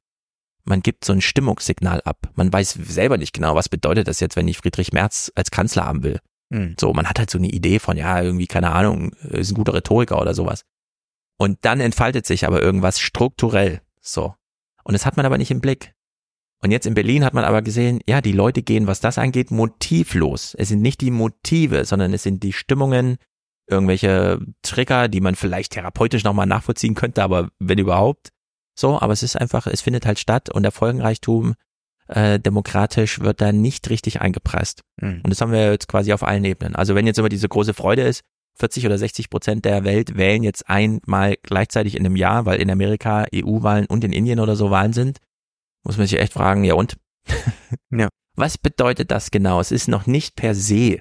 Man 0.65 0.81
gibt 0.83 1.05
so 1.05 1.13
ein 1.13 1.21
Stimmungssignal 1.21 2.01
ab. 2.03 2.31
Man 2.35 2.53
weiß 2.53 2.73
selber 2.73 3.19
nicht 3.19 3.33
genau, 3.33 3.55
was 3.55 3.69
bedeutet 3.69 4.09
das 4.09 4.19
jetzt, 4.19 4.35
wenn 4.35 4.49
ich 4.49 4.59
Friedrich 4.59 4.93
Merz 4.93 5.31
als 5.37 5.53
Kanzler 5.53 5.85
haben 5.85 6.03
will. 6.03 6.19
Mhm. 6.49 6.75
So, 6.81 6.93
man 6.93 7.09
hat 7.09 7.21
halt 7.21 7.31
so 7.31 7.39
eine 7.39 7.49
Idee 7.49 7.79
von, 7.79 7.97
ja, 7.97 8.21
irgendwie, 8.21 8.49
keine 8.49 8.73
Ahnung, 8.73 9.13
ist 9.21 9.53
ein 9.53 9.55
guter 9.55 9.75
Rhetoriker 9.75 10.21
oder 10.21 10.35
sowas. 10.35 10.65
Und 11.39 11.59
dann 11.65 11.81
entfaltet 11.81 12.27
sich 12.27 12.47
aber 12.47 12.63
irgendwas 12.63 12.99
strukturell. 12.99 13.81
So. 14.01 14.35
Und 14.83 14.95
das 14.95 15.07
hat 15.07 15.17
man 15.17 15.27
aber 15.27 15.39
nicht 15.39 15.51
im 15.53 15.61
Blick. 15.61 15.96
Und 16.67 16.73
jetzt 16.73 16.87
in 16.87 16.95
Berlin 16.95 17.25
hat 17.25 17.33
man 17.33 17.45
aber 17.45 17.63
gesehen, 17.63 18.01
ja, 18.09 18.21
die 18.21 18.33
Leute 18.33 18.61
gehen, 18.61 18.89
was 18.89 18.99
das 18.99 19.19
angeht, 19.19 19.53
motivlos. 19.53 20.53
Es 20.59 20.67
sind 20.67 20.83
nicht 20.83 21.01
die 21.01 21.13
Motive, 21.13 21.85
sondern 21.85 22.13
es 22.13 22.25
sind 22.25 22.43
die 22.43 22.53
Stimmungen, 22.53 23.19
irgendwelche 23.69 24.41
Trigger, 24.63 25.07
die 25.07 25.21
man 25.21 25.37
vielleicht 25.37 25.75
therapeutisch 25.75 26.25
nochmal 26.25 26.47
nachvollziehen 26.47 26.97
könnte, 26.97 27.23
aber 27.23 27.51
wenn 27.61 27.79
überhaupt. 27.79 28.31
So, 28.77 29.01
aber 29.01 29.13
es 29.13 29.23
ist 29.23 29.37
einfach, 29.37 29.69
es 29.69 29.81
findet 29.81 30.07
halt 30.07 30.19
statt 30.19 30.53
und 30.53 30.65
der 30.65 30.73
Folgenreichtum 30.73 31.55
äh, 32.09 32.41
demokratisch 32.41 33.21
wird 33.21 33.41
da 33.41 33.53
nicht 33.53 33.89
richtig 33.89 34.21
eingepreist. 34.21 34.83
Mhm. 35.01 35.21
Und 35.23 35.31
das 35.31 35.41
haben 35.41 35.53
wir 35.53 35.71
jetzt 35.71 35.87
quasi 35.87 36.13
auf 36.13 36.25
allen 36.25 36.45
Ebenen. 36.45 36.75
Also 36.75 36.97
wenn 36.97 37.07
jetzt 37.07 37.21
immer 37.21 37.29
diese 37.29 37.49
große 37.49 37.75
Freude 37.75 38.03
ist, 38.03 38.23
40 38.59 38.87
oder 38.87 38.99
60 38.99 39.31
Prozent 39.31 39.65
der 39.65 39.85
Welt 39.85 40.17
wählen 40.17 40.43
jetzt 40.43 40.69
einmal 40.69 41.37
gleichzeitig 41.45 41.95
in 41.95 42.05
einem 42.05 42.17
Jahr, 42.17 42.45
weil 42.45 42.61
in 42.61 42.73
Amerika 42.73 43.25
EU-Wahlen 43.33 43.87
und 43.87 44.03
in 44.03 44.13
Indien 44.13 44.41
oder 44.41 44.57
so 44.57 44.73
Wahlen 44.73 44.93
sind, 44.93 45.21
muss 45.87 45.97
man 45.99 46.07
sich 46.07 46.19
echt 46.19 46.33
fragen, 46.33 46.65
ja 46.65 46.75
und? 46.75 46.99
ja. 47.91 48.09
Was 48.35 48.59
bedeutet 48.59 49.11
das 49.11 49.31
genau? 49.31 49.61
Es 49.61 49.71
ist 49.71 49.89
noch 49.89 50.07
nicht 50.07 50.35
per 50.35 50.55
se 50.55 50.99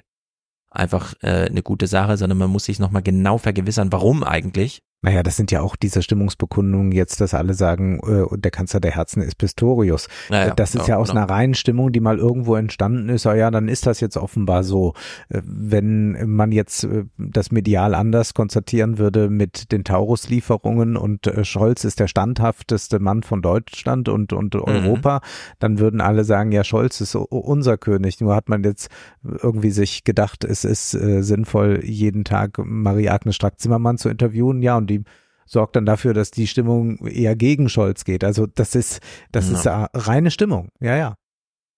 einfach 0.70 1.14
äh, 1.22 1.46
eine 1.46 1.62
gute 1.62 1.86
Sache, 1.88 2.16
sondern 2.16 2.38
man 2.38 2.50
muss 2.50 2.64
sich 2.66 2.78
nochmal 2.78 3.02
genau 3.02 3.36
vergewissern, 3.36 3.90
warum 3.90 4.22
eigentlich. 4.22 4.80
Naja, 5.02 5.22
das 5.22 5.36
sind 5.36 5.52
ja 5.52 5.60
auch 5.60 5.76
diese 5.76 6.02
Stimmungsbekundungen 6.02 6.90
jetzt, 6.90 7.20
dass 7.20 7.34
alle 7.34 7.54
sagen, 7.54 8.00
äh, 8.00 8.38
der 8.38 8.50
Kanzler 8.50 8.80
der 8.80 8.92
Herzen 8.92 9.22
ist 9.22 9.38
Pistorius. 9.38 10.08
Naja, 10.30 10.52
Äh, 10.52 10.54
das 10.56 10.74
ist 10.74 10.88
ja, 10.88 10.94
ja 10.94 10.96
aus 10.96 11.10
genau. 11.10 11.20
einer 11.20 11.30
reinen 11.30 11.54
Stimmung, 11.54 11.92
die 11.92 12.00
mal 12.00 12.18
irgendwo 12.18 12.56
entstanden 12.56 13.08
ist. 13.10 13.26
Ah 13.26 13.34
ja, 13.36 13.50
dann 13.50 13.68
ist 13.68 13.86
das 13.86 14.00
jetzt 14.00 14.16
offenbar 14.16 14.64
so. 14.64 14.94
Äh, 15.28 15.42
Wenn 15.44 16.28
man 16.28 16.50
jetzt 16.50 16.84
äh, 16.84 17.04
das 17.18 17.52
medial 17.52 17.94
anders 17.94 18.34
konstatieren 18.34 18.98
würde 18.98 19.30
mit 19.30 19.70
den 19.70 19.84
Taurus-Lieferungen 19.84 20.96
und 20.96 21.30
Scholz 21.42 21.84
ist 21.84 22.00
der 22.00 22.08
standhafteste 22.08 22.98
Mann 22.98 23.22
von 23.22 23.42
Deutschland 23.42 24.08
und, 24.08 24.32
und 24.32 24.54
Mhm. 24.54 24.62
Europa, 24.62 25.20
dann 25.58 25.78
würden 25.78 26.00
alle 26.00 26.24
sagen, 26.24 26.50
ja, 26.52 26.64
Scholz 26.64 27.00
ist 27.00 27.14
unser 27.14 27.76
König. 27.76 28.20
Nur 28.20 28.34
hat 28.34 28.48
man 28.48 28.64
jetzt 28.64 28.88
irgendwie 29.22 29.70
sich 29.70 30.04
gedacht, 30.04 30.44
es 30.44 30.64
ist 30.64 30.94
äh, 30.94 31.22
sinnvoll, 31.22 31.80
jeden 31.84 32.24
Tag 32.24 32.58
Marie-Agnes 32.58 33.36
Strack-Zimmermann 33.36 33.98
zu 33.98 34.08
interviewen. 34.08 34.62
Ja, 34.62 34.76
und 34.76 34.85
die 34.86 35.02
sorgt 35.44 35.76
dann 35.76 35.86
dafür, 35.86 36.12
dass 36.14 36.30
die 36.30 36.46
Stimmung 36.46 36.98
eher 37.06 37.36
gegen 37.36 37.68
Scholz 37.68 38.04
geht. 38.04 38.24
Also 38.24 38.46
das 38.46 38.74
ist, 38.74 39.00
das 39.32 39.50
Ja. 39.64 39.84
ist 39.84 40.06
reine 40.08 40.30
Stimmung. 40.30 40.70
Ja, 40.80 40.96
ja. 40.96 41.14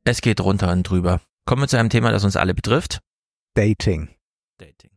Es 0.05 0.21
geht 0.23 0.41
runter 0.41 0.73
und 0.73 0.85
drüber. 0.85 1.21
Kommen 1.45 1.63
wir 1.63 1.69
zu 1.69 1.79
einem 1.79 1.91
Thema, 1.91 2.11
das 2.11 2.25
uns 2.25 2.37
alle 2.37 2.55
betrifft. 2.55 3.01
Dating. 3.55 4.09
Dating. 4.59 4.91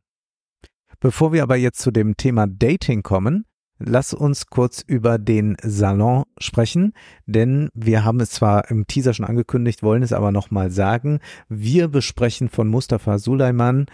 Bevor 0.99 1.33
wir 1.33 1.43
aber 1.43 1.56
jetzt 1.56 1.80
zu 1.80 1.91
dem 1.91 2.15
Thema 2.15 2.45
Dating 2.48 3.01
kommen, 3.03 3.45
lass 3.80 4.14
uns 4.14 4.45
kurz 4.48 4.81
über 4.85 5.17
den 5.17 5.57
Salon 5.64 6.23
sprechen, 6.38 6.93
denn 7.25 7.69
wir 7.73 8.03
haben 8.06 8.19
es 8.19 8.30
zwar 8.30 8.69
im 8.69 8.85
Teaser 8.85 9.14
schon 9.14 9.25
angekündigt, 9.25 9.81
wollen 9.81 10.03
es 10.03 10.14
aber 10.14 10.31
nochmal 10.31 10.69
sagen. 10.72 11.19
Wir 11.49 11.88
besprechen 11.88 12.49
von 12.49 12.67
Mustafa 12.67 13.17
Sulaiman 13.17 13.88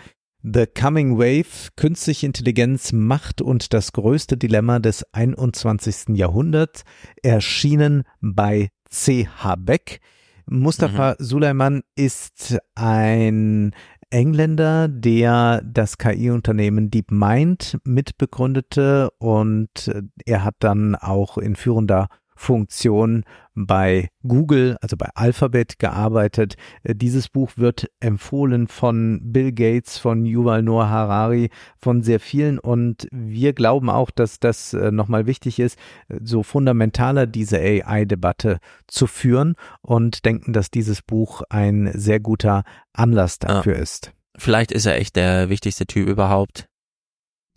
The 0.43 0.67
Coming 0.67 1.17
Wave, 1.17 1.71
künstliche 1.75 2.25
Intelligenz, 2.25 2.93
Macht 2.93 3.41
und 3.41 3.73
das 3.73 3.91
größte 3.91 4.37
Dilemma 4.37 4.79
des 4.79 5.03
21. 5.13 6.15
Jahrhunderts, 6.15 6.83
erschienen 7.23 8.03
bei 8.21 8.69
CH 8.89 9.55
Beck. 9.57 9.99
Mustafa 10.45 11.15
Sulaiman 11.19 11.81
ist 11.95 12.57
ein 12.75 13.73
Engländer, 14.09 14.87
der 14.87 15.61
das 15.65 15.97
KI-Unternehmen 15.97 16.89
DeepMind 16.89 17.79
mitbegründete 17.83 19.09
und 19.17 19.89
äh, 19.89 20.03
er 20.25 20.45
hat 20.45 20.55
dann 20.59 20.95
auch 20.95 21.37
in 21.37 21.55
führender 21.55 22.07
Funktion 22.37 23.23
bei 23.55 24.09
Google, 24.25 24.77
also 24.81 24.95
bei 24.95 25.09
Alphabet 25.15 25.79
gearbeitet. 25.79 26.55
Äh, 26.83 26.95
Dieses 26.95 27.27
Buch 27.27 27.51
wird 27.55 27.89
empfohlen 27.99 28.67
von 28.67 29.19
Bill 29.23 29.51
Gates, 29.51 29.97
von 29.97 30.25
Yuval 30.25 30.61
Noah 30.61 30.89
Harari, 30.89 31.49
von 31.77 32.03
sehr 32.03 32.19
vielen 32.19 32.59
und 32.59 33.07
wir 33.11 33.53
glauben 33.53 33.89
auch, 33.89 34.11
dass 34.11 34.39
das 34.39 34.73
äh, 34.73 34.91
nochmal 34.91 35.25
wichtig 35.25 35.59
ist, 35.59 35.77
äh, 36.07 36.19
so 36.23 36.43
fundamentaler 36.43 37.25
diese 37.25 37.57
AI-Debatte 37.57 38.59
zu 38.85 39.07
führen 39.07 39.55
und 39.81 40.25
denken, 40.25 40.53
dass 40.53 40.69
dieses 40.69 41.01
Buch 41.01 41.41
ein 41.49 41.91
sehr 41.93 42.19
guter 42.19 42.63
Anlass 42.93 43.39
dafür 43.39 43.75
ist. 43.75 44.13
Vielleicht 44.37 44.71
ist 44.71 44.85
er 44.85 44.97
echt 44.97 45.15
der 45.15 45.49
wichtigste 45.49 45.87
Typ 45.87 46.07
überhaupt. 46.07 46.66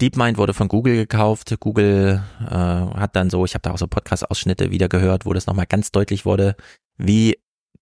DeepMind 0.00 0.38
wurde 0.38 0.54
von 0.54 0.68
Google 0.68 0.96
gekauft. 0.96 1.54
Google 1.60 2.22
äh, 2.40 2.54
hat 2.54 3.16
dann 3.16 3.30
so, 3.30 3.44
ich 3.44 3.54
habe 3.54 3.62
da 3.62 3.72
auch 3.72 3.78
so 3.78 3.86
Podcast-Ausschnitte 3.86 4.70
wieder 4.70 4.88
gehört, 4.88 5.26
wo 5.26 5.32
das 5.32 5.46
nochmal 5.46 5.66
ganz 5.66 5.92
deutlich 5.92 6.24
wurde, 6.24 6.56
wie 6.96 7.38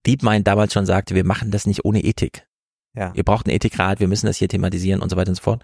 DeepMind 0.06 0.46
damals 0.46 0.72
schon 0.72 0.86
sagte, 0.86 1.14
wir 1.14 1.24
machen 1.24 1.50
das 1.50 1.66
nicht 1.66 1.84
ohne 1.84 2.02
Ethik. 2.02 2.46
Ja. 2.96 3.12
Ihr 3.14 3.24
braucht 3.24 3.46
einen 3.46 3.54
Ethikrat, 3.54 4.00
wir 4.00 4.08
müssen 4.08 4.26
das 4.26 4.36
hier 4.36 4.48
thematisieren 4.48 5.00
und 5.00 5.10
so 5.10 5.16
weiter 5.16 5.30
und 5.30 5.36
so 5.36 5.42
fort. 5.42 5.62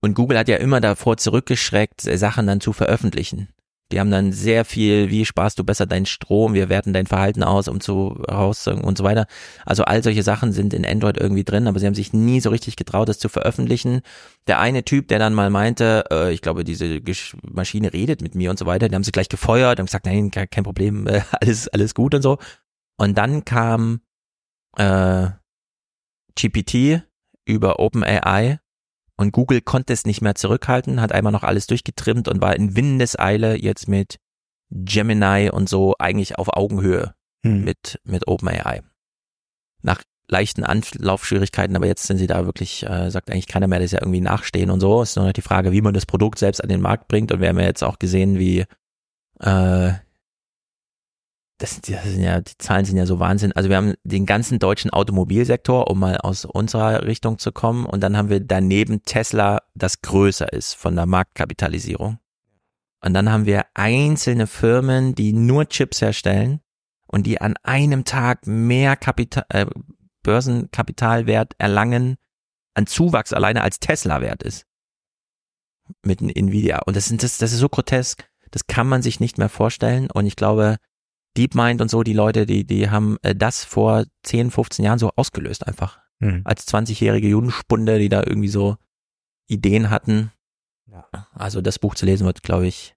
Und 0.00 0.14
Google 0.14 0.38
hat 0.38 0.48
ja 0.48 0.58
immer 0.58 0.80
davor 0.80 1.16
zurückgeschreckt, 1.16 2.02
Sachen 2.02 2.46
dann 2.46 2.60
zu 2.60 2.72
veröffentlichen. 2.72 3.48
Die 3.90 4.00
haben 4.00 4.10
dann 4.10 4.32
sehr 4.32 4.66
viel, 4.66 5.08
wie 5.10 5.24
sparst 5.24 5.58
du 5.58 5.64
besser 5.64 5.86
deinen 5.86 6.04
Strom, 6.04 6.52
wir 6.52 6.68
werten 6.68 6.92
dein 6.92 7.06
Verhalten 7.06 7.42
aus, 7.42 7.68
um 7.68 7.80
zu 7.80 8.08
raus 8.30 8.66
und 8.66 8.98
so 8.98 9.04
weiter. 9.04 9.26
Also 9.64 9.84
all 9.84 10.02
solche 10.02 10.22
Sachen 10.22 10.52
sind 10.52 10.74
in 10.74 10.84
Android 10.84 11.16
irgendwie 11.16 11.44
drin, 11.44 11.66
aber 11.66 11.78
sie 11.78 11.86
haben 11.86 11.94
sich 11.94 12.12
nie 12.12 12.40
so 12.40 12.50
richtig 12.50 12.76
getraut, 12.76 13.08
das 13.08 13.18
zu 13.18 13.30
veröffentlichen. 13.30 14.02
Der 14.46 14.58
eine 14.60 14.84
Typ, 14.84 15.08
der 15.08 15.18
dann 15.18 15.32
mal 15.32 15.48
meinte, 15.48 16.04
äh, 16.10 16.32
ich 16.34 16.42
glaube, 16.42 16.64
diese 16.64 16.84
Gesch- 16.96 17.34
Maschine 17.42 17.92
redet 17.94 18.20
mit 18.20 18.34
mir 18.34 18.50
und 18.50 18.58
so 18.58 18.66
weiter, 18.66 18.88
die 18.90 18.94
haben 18.94 19.04
sie 19.04 19.12
gleich 19.12 19.30
gefeuert 19.30 19.80
und 19.80 19.86
gesagt, 19.86 20.04
nein, 20.04 20.30
ke- 20.30 20.48
kein 20.48 20.64
Problem, 20.64 21.06
äh, 21.06 21.22
alles, 21.40 21.68
alles 21.68 21.94
gut 21.94 22.14
und 22.14 22.20
so. 22.22 22.36
Und 22.98 23.16
dann 23.16 23.46
kam 23.46 24.00
äh, 24.76 25.28
GPT 26.34 27.02
über 27.46 27.78
OpenAI 27.80 28.60
und 29.18 29.32
Google 29.32 29.60
konnte 29.60 29.92
es 29.92 30.06
nicht 30.06 30.22
mehr 30.22 30.34
zurückhalten, 30.34 31.02
hat 31.02 31.12
einmal 31.12 31.32
noch 31.32 31.42
alles 31.42 31.66
durchgetrimmt 31.66 32.28
und 32.28 32.40
war 32.40 32.56
in 32.56 32.74
Windeseile 32.74 33.60
jetzt 33.60 33.88
mit 33.88 34.16
Gemini 34.70 35.50
und 35.50 35.68
so 35.68 35.94
eigentlich 35.98 36.38
auf 36.38 36.48
Augenhöhe 36.56 37.14
Hm. 37.44 37.64
mit, 37.64 38.00
mit 38.04 38.26
OpenAI. 38.26 38.82
Nach 39.82 40.02
leichten 40.30 40.64
Anlaufschwierigkeiten, 40.64 41.76
aber 41.76 41.86
jetzt 41.86 42.06
sind 42.06 42.18
sie 42.18 42.26
da 42.26 42.44
wirklich, 42.44 42.84
äh, 42.84 43.10
sagt 43.10 43.30
eigentlich 43.30 43.46
keiner 43.46 43.66
mehr, 43.66 43.78
dass 43.78 43.92
ja 43.92 44.00
irgendwie 44.02 44.20
nachstehen 44.20 44.70
und 44.70 44.80
so. 44.80 45.00
Es 45.00 45.10
ist 45.10 45.16
nur 45.16 45.26
noch 45.26 45.32
die 45.32 45.42
Frage, 45.42 45.72
wie 45.72 45.80
man 45.80 45.94
das 45.94 46.04
Produkt 46.04 46.38
selbst 46.38 46.62
an 46.62 46.68
den 46.68 46.80
Markt 46.80 47.08
bringt. 47.08 47.32
Und 47.32 47.40
wir 47.40 47.48
haben 47.48 47.58
ja 47.58 47.66
jetzt 47.66 47.84
auch 47.84 47.98
gesehen, 47.98 48.38
wie 48.38 48.64
äh, 49.40 49.92
das, 51.58 51.80
das 51.80 52.04
sind 52.04 52.22
ja, 52.22 52.40
die 52.40 52.56
Zahlen 52.58 52.84
sind 52.84 52.96
ja 52.96 53.06
so 53.06 53.18
Wahnsinn. 53.18 53.52
Also 53.52 53.68
wir 53.68 53.76
haben 53.76 53.94
den 54.04 54.26
ganzen 54.26 54.58
deutschen 54.58 54.90
Automobilsektor, 54.90 55.90
um 55.90 55.98
mal 55.98 56.16
aus 56.18 56.44
unserer 56.44 57.04
Richtung 57.04 57.38
zu 57.38 57.52
kommen, 57.52 57.84
und 57.84 58.00
dann 58.00 58.16
haben 58.16 58.30
wir 58.30 58.40
daneben 58.40 59.02
Tesla, 59.02 59.62
das 59.74 60.00
größer 60.00 60.52
ist 60.52 60.74
von 60.74 60.94
der 60.94 61.06
Marktkapitalisierung. 61.06 62.18
Und 63.00 63.14
dann 63.14 63.30
haben 63.30 63.46
wir 63.46 63.66
einzelne 63.74 64.46
Firmen, 64.46 65.14
die 65.14 65.32
nur 65.32 65.68
Chips 65.68 66.00
herstellen 66.00 66.60
und 67.06 67.26
die 67.26 67.40
an 67.40 67.54
einem 67.62 68.04
Tag 68.04 68.46
mehr 68.46 68.96
Kapital, 68.96 69.44
äh, 69.50 69.66
Börsenkapitalwert 70.22 71.54
erlangen 71.58 72.16
an 72.74 72.86
Zuwachs 72.86 73.32
alleine 73.32 73.62
als 73.62 73.80
Tesla 73.80 74.20
wert 74.20 74.42
ist. 74.42 74.66
Mit 76.04 76.20
Nvidia. 76.20 76.82
Und 76.86 76.96
das, 76.96 77.06
sind, 77.06 77.22
das, 77.22 77.38
das 77.38 77.52
ist 77.52 77.60
so 77.60 77.68
grotesk. 77.68 78.28
Das 78.50 78.66
kann 78.66 78.88
man 78.88 79.02
sich 79.02 79.20
nicht 79.20 79.38
mehr 79.38 79.48
vorstellen. 79.48 80.10
Und 80.10 80.26
ich 80.26 80.36
glaube, 80.36 80.76
DeepMind 81.38 81.80
und 81.80 81.90
so, 81.90 82.02
die 82.02 82.12
Leute, 82.12 82.44
die, 82.44 82.64
die 82.66 82.90
haben 82.90 83.16
äh, 83.22 83.34
das 83.34 83.64
vor 83.64 84.04
10, 84.24 84.50
15 84.50 84.84
Jahren 84.84 84.98
so 84.98 85.10
ausgelöst 85.16 85.66
einfach. 85.66 86.00
Mhm. 86.18 86.42
Als 86.44 86.66
20-jährige 86.66 87.28
Judenspunde, 87.28 87.98
die 87.98 88.08
da 88.08 88.22
irgendwie 88.26 88.48
so 88.48 88.76
Ideen 89.46 89.88
hatten. 89.88 90.32
Ja. 90.86 91.06
Also 91.32 91.60
das 91.60 91.78
Buch 91.78 91.94
zu 91.94 92.06
lesen 92.06 92.26
wird, 92.26 92.42
glaube 92.42 92.66
ich, 92.66 92.94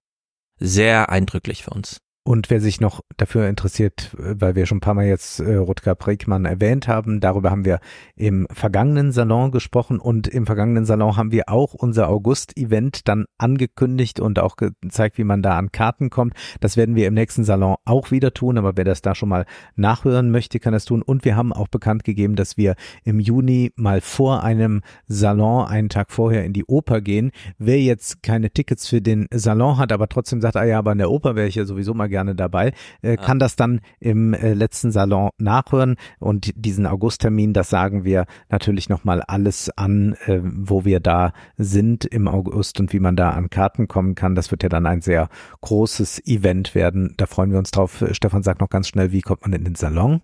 sehr 0.58 1.08
eindrücklich 1.10 1.62
für 1.62 1.70
uns. 1.70 2.00
Und 2.24 2.50
wer 2.50 2.60
sich 2.60 2.80
noch 2.80 3.00
dafür 3.16 3.48
interessiert, 3.48 4.14
äh, 4.16 4.36
weil 4.38 4.54
wir 4.54 4.66
schon 4.66 4.78
ein 4.78 4.82
paar 4.82 4.94
Mal 4.94 5.06
jetzt 5.06 5.40
äh, 5.40 5.56
Rutger 5.56 5.96
Bregmann 5.96 6.44
erwähnt 6.44 6.86
haben, 6.86 7.18
darüber 7.18 7.50
haben 7.50 7.64
wir 7.64 7.80
im 8.14 8.46
vergangenen 8.52 9.10
Salon 9.10 9.50
gesprochen 9.50 9.98
und 9.98 10.28
im 10.28 10.46
vergangenen 10.46 10.84
Salon 10.84 11.16
haben 11.16 11.32
wir 11.32 11.48
auch 11.48 11.74
unser 11.74 12.08
August-Event 12.08 13.08
dann 13.08 13.24
angekündigt 13.38 14.20
und 14.20 14.38
auch 14.38 14.54
gezeigt, 14.54 15.18
wie 15.18 15.24
man 15.24 15.42
da 15.42 15.58
an 15.58 15.72
Karten 15.72 16.10
kommt. 16.10 16.34
Das 16.60 16.76
werden 16.76 16.94
wir 16.94 17.08
im 17.08 17.14
nächsten 17.14 17.42
Salon 17.42 17.74
auch 17.84 18.12
wieder 18.12 18.32
tun, 18.32 18.56
aber 18.56 18.76
wer 18.76 18.84
das 18.84 19.02
da 19.02 19.16
schon 19.16 19.28
mal 19.28 19.44
nachhören 19.74 20.30
möchte, 20.30 20.60
kann 20.60 20.72
das 20.72 20.84
tun. 20.84 21.02
Und 21.02 21.24
wir 21.24 21.34
haben 21.34 21.52
auch 21.52 21.68
bekannt 21.68 22.04
gegeben, 22.04 22.36
dass 22.36 22.56
wir 22.56 22.76
im 23.02 23.18
Juni 23.18 23.72
mal 23.74 24.00
vor 24.00 24.44
einem 24.44 24.82
Salon 25.08 25.66
einen 25.66 25.88
Tag 25.88 26.12
vorher 26.12 26.44
in 26.44 26.52
die 26.52 26.66
Oper 26.66 27.00
gehen. 27.00 27.32
Wer 27.58 27.80
jetzt 27.80 28.22
keine 28.22 28.50
Tickets 28.50 28.86
für 28.86 29.02
den 29.02 29.26
Salon 29.32 29.78
hat, 29.78 29.90
aber 29.90 30.08
trotzdem 30.08 30.40
sagt, 30.40 30.56
ah 30.56 30.64
ja, 30.64 30.78
aber 30.78 30.92
in 30.92 30.98
der 30.98 31.10
Oper 31.10 31.34
wäre 31.34 31.48
ich 31.48 31.56
ja 31.56 31.64
sowieso 31.64 31.94
mal 31.94 32.11
gerne 32.12 32.36
dabei, 32.36 32.72
äh, 33.02 33.16
kann 33.16 33.40
das 33.40 33.56
dann 33.56 33.80
im 33.98 34.34
äh, 34.34 34.54
letzten 34.54 34.92
Salon 34.92 35.30
nachhören 35.38 35.96
und 36.20 36.52
diesen 36.54 36.86
Augusttermin, 36.86 37.52
das 37.52 37.68
sagen 37.68 38.04
wir 38.04 38.26
natürlich 38.48 38.88
nochmal 38.88 39.22
alles 39.22 39.68
an, 39.76 40.14
äh, 40.26 40.40
wo 40.42 40.84
wir 40.84 41.00
da 41.00 41.32
sind 41.56 42.04
im 42.04 42.28
August 42.28 42.78
und 42.78 42.92
wie 42.92 43.00
man 43.00 43.16
da 43.16 43.30
an 43.30 43.50
Karten 43.50 43.88
kommen 43.88 44.14
kann. 44.14 44.36
Das 44.36 44.52
wird 44.52 44.62
ja 44.62 44.68
dann 44.68 44.86
ein 44.86 45.00
sehr 45.00 45.28
großes 45.62 46.24
Event 46.26 46.76
werden. 46.76 47.14
Da 47.16 47.26
freuen 47.26 47.50
wir 47.50 47.58
uns 47.58 47.72
drauf. 47.72 48.04
Stefan 48.12 48.44
sagt 48.44 48.60
noch 48.60 48.70
ganz 48.70 48.86
schnell, 48.86 49.10
wie 49.10 49.22
kommt 49.22 49.42
man 49.42 49.52
in 49.52 49.64
den 49.64 49.74
Salon? 49.74 50.22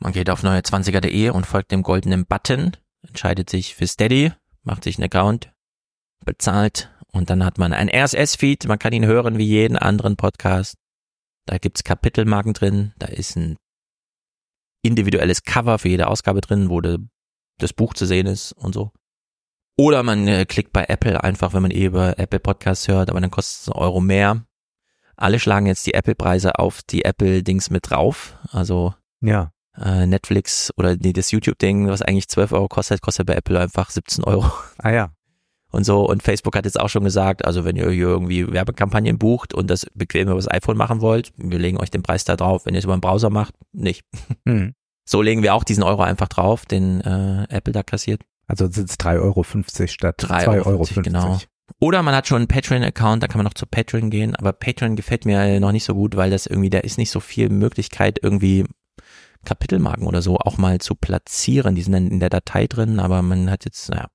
Man 0.00 0.12
geht 0.12 0.30
auf 0.30 0.42
neue20er.de 0.42 1.30
und 1.30 1.46
folgt 1.46 1.72
dem 1.72 1.82
goldenen 1.82 2.26
Button, 2.26 2.72
entscheidet 3.06 3.50
sich 3.50 3.74
für 3.74 3.86
Steady, 3.86 4.32
macht 4.62 4.84
sich 4.84 4.98
einen 4.98 5.04
Account, 5.04 5.52
bezahlt 6.24 6.90
und 7.14 7.30
dann 7.30 7.44
hat 7.44 7.58
man 7.58 7.72
ein 7.72 7.88
RSS-Feed, 7.88 8.66
man 8.66 8.78
kann 8.78 8.92
ihn 8.92 9.06
hören 9.06 9.38
wie 9.38 9.44
jeden 9.44 9.76
anderen 9.76 10.16
Podcast. 10.16 10.76
Da 11.46 11.58
gibt's 11.58 11.84
Kapitelmarken 11.84 12.54
drin, 12.54 12.92
da 12.98 13.06
ist 13.06 13.36
ein 13.36 13.56
individuelles 14.82 15.44
Cover 15.44 15.78
für 15.78 15.88
jede 15.88 16.08
Ausgabe 16.08 16.40
drin, 16.40 16.70
wo 16.70 16.80
de, 16.80 16.98
das 17.58 17.72
Buch 17.72 17.94
zu 17.94 18.06
sehen 18.06 18.26
ist 18.26 18.52
und 18.52 18.74
so. 18.74 18.92
Oder 19.76 20.02
man 20.02 20.28
äh, 20.28 20.46
klickt 20.46 20.72
bei 20.72 20.84
Apple 20.88 21.22
einfach, 21.22 21.52
wenn 21.52 21.62
man 21.62 21.70
eh 21.70 21.86
über 21.86 22.18
Apple 22.18 22.38
Podcasts 22.38 22.88
hört, 22.88 23.10
aber 23.10 23.20
dann 23.20 23.30
kostet 23.30 23.62
es 23.62 23.68
einen 23.68 23.82
Euro 23.82 24.00
mehr. 24.00 24.44
Alle 25.16 25.38
schlagen 25.38 25.66
jetzt 25.66 25.86
die 25.86 25.94
Apple-Preise 25.94 26.58
auf 26.58 26.82
die 26.82 27.04
Apple-Dings 27.04 27.70
mit 27.70 27.90
drauf. 27.90 28.36
Also 28.50 28.94
ja. 29.20 29.52
äh, 29.76 30.06
Netflix 30.06 30.72
oder 30.76 30.96
nee, 30.96 31.12
das 31.12 31.30
YouTube-Ding, 31.30 31.88
was 31.88 32.02
eigentlich 32.02 32.28
12 32.28 32.52
Euro 32.52 32.68
kostet, 32.68 33.00
kostet 33.00 33.26
bei 33.26 33.34
Apple 33.34 33.58
einfach 33.58 33.90
17 33.90 34.24
Euro. 34.24 34.50
Ah 34.78 34.90
ja 34.90 35.12
und 35.74 35.84
so. 35.84 36.08
Und 36.08 36.22
Facebook 36.22 36.56
hat 36.56 36.64
jetzt 36.64 36.78
auch 36.78 36.88
schon 36.88 37.04
gesagt, 37.04 37.44
also 37.44 37.64
wenn 37.64 37.76
ihr 37.76 37.90
hier 37.90 38.08
irgendwie 38.08 38.50
Werbekampagnen 38.50 39.18
bucht 39.18 39.52
und 39.54 39.68
das 39.68 39.86
bequem 39.94 40.28
über 40.28 40.36
das 40.36 40.50
iPhone 40.50 40.76
machen 40.76 41.00
wollt, 41.00 41.32
wir 41.36 41.58
legen 41.58 41.78
euch 41.78 41.90
den 41.90 42.02
Preis 42.02 42.24
da 42.24 42.36
drauf. 42.36 42.66
Wenn 42.66 42.74
ihr 42.74 42.78
es 42.78 42.84
über 42.84 42.96
den 42.96 43.00
Browser 43.00 43.30
macht, 43.30 43.54
nicht. 43.72 44.04
Hm. 44.46 44.74
So 45.06 45.20
legen 45.20 45.42
wir 45.42 45.54
auch 45.54 45.64
diesen 45.64 45.82
Euro 45.82 46.02
einfach 46.02 46.28
drauf, 46.28 46.64
den 46.64 47.00
äh, 47.02 47.44
Apple 47.50 47.72
da 47.72 47.82
kassiert. 47.82 48.22
Also 48.46 48.70
sind 48.70 48.90
es 48.90 48.98
3,50 48.98 49.20
Euro 49.20 49.44
statt 49.86 50.22
2,50 50.22 50.48
Euro. 50.48 50.68
Euro 50.70 50.86
genau. 51.02 51.38
Oder 51.80 52.02
man 52.02 52.14
hat 52.14 52.26
schon 52.26 52.38
einen 52.38 52.48
Patreon-Account, 52.48 53.22
da 53.22 53.26
kann 53.26 53.38
man 53.38 53.44
noch 53.44 53.54
zu 53.54 53.66
Patreon 53.66 54.10
gehen, 54.10 54.36
aber 54.36 54.52
Patreon 54.52 54.96
gefällt 54.96 55.24
mir 55.24 55.60
noch 55.60 55.72
nicht 55.72 55.84
so 55.84 55.94
gut, 55.94 56.16
weil 56.16 56.30
das 56.30 56.46
irgendwie, 56.46 56.70
da 56.70 56.78
ist 56.78 56.98
nicht 56.98 57.10
so 57.10 57.20
viel 57.20 57.48
Möglichkeit, 57.48 58.18
irgendwie 58.22 58.64
Kapitelmarken 59.44 60.06
oder 60.06 60.22
so 60.22 60.38
auch 60.38 60.58
mal 60.58 60.80
zu 60.80 60.94
platzieren. 60.94 61.74
Die 61.74 61.82
sind 61.82 61.92
dann 61.92 62.08
in 62.08 62.20
der 62.20 62.30
Datei 62.30 62.66
drin, 62.66 62.98
aber 62.98 63.22
man 63.22 63.50
hat 63.50 63.64
jetzt, 63.64 63.90
naja, 63.90 64.08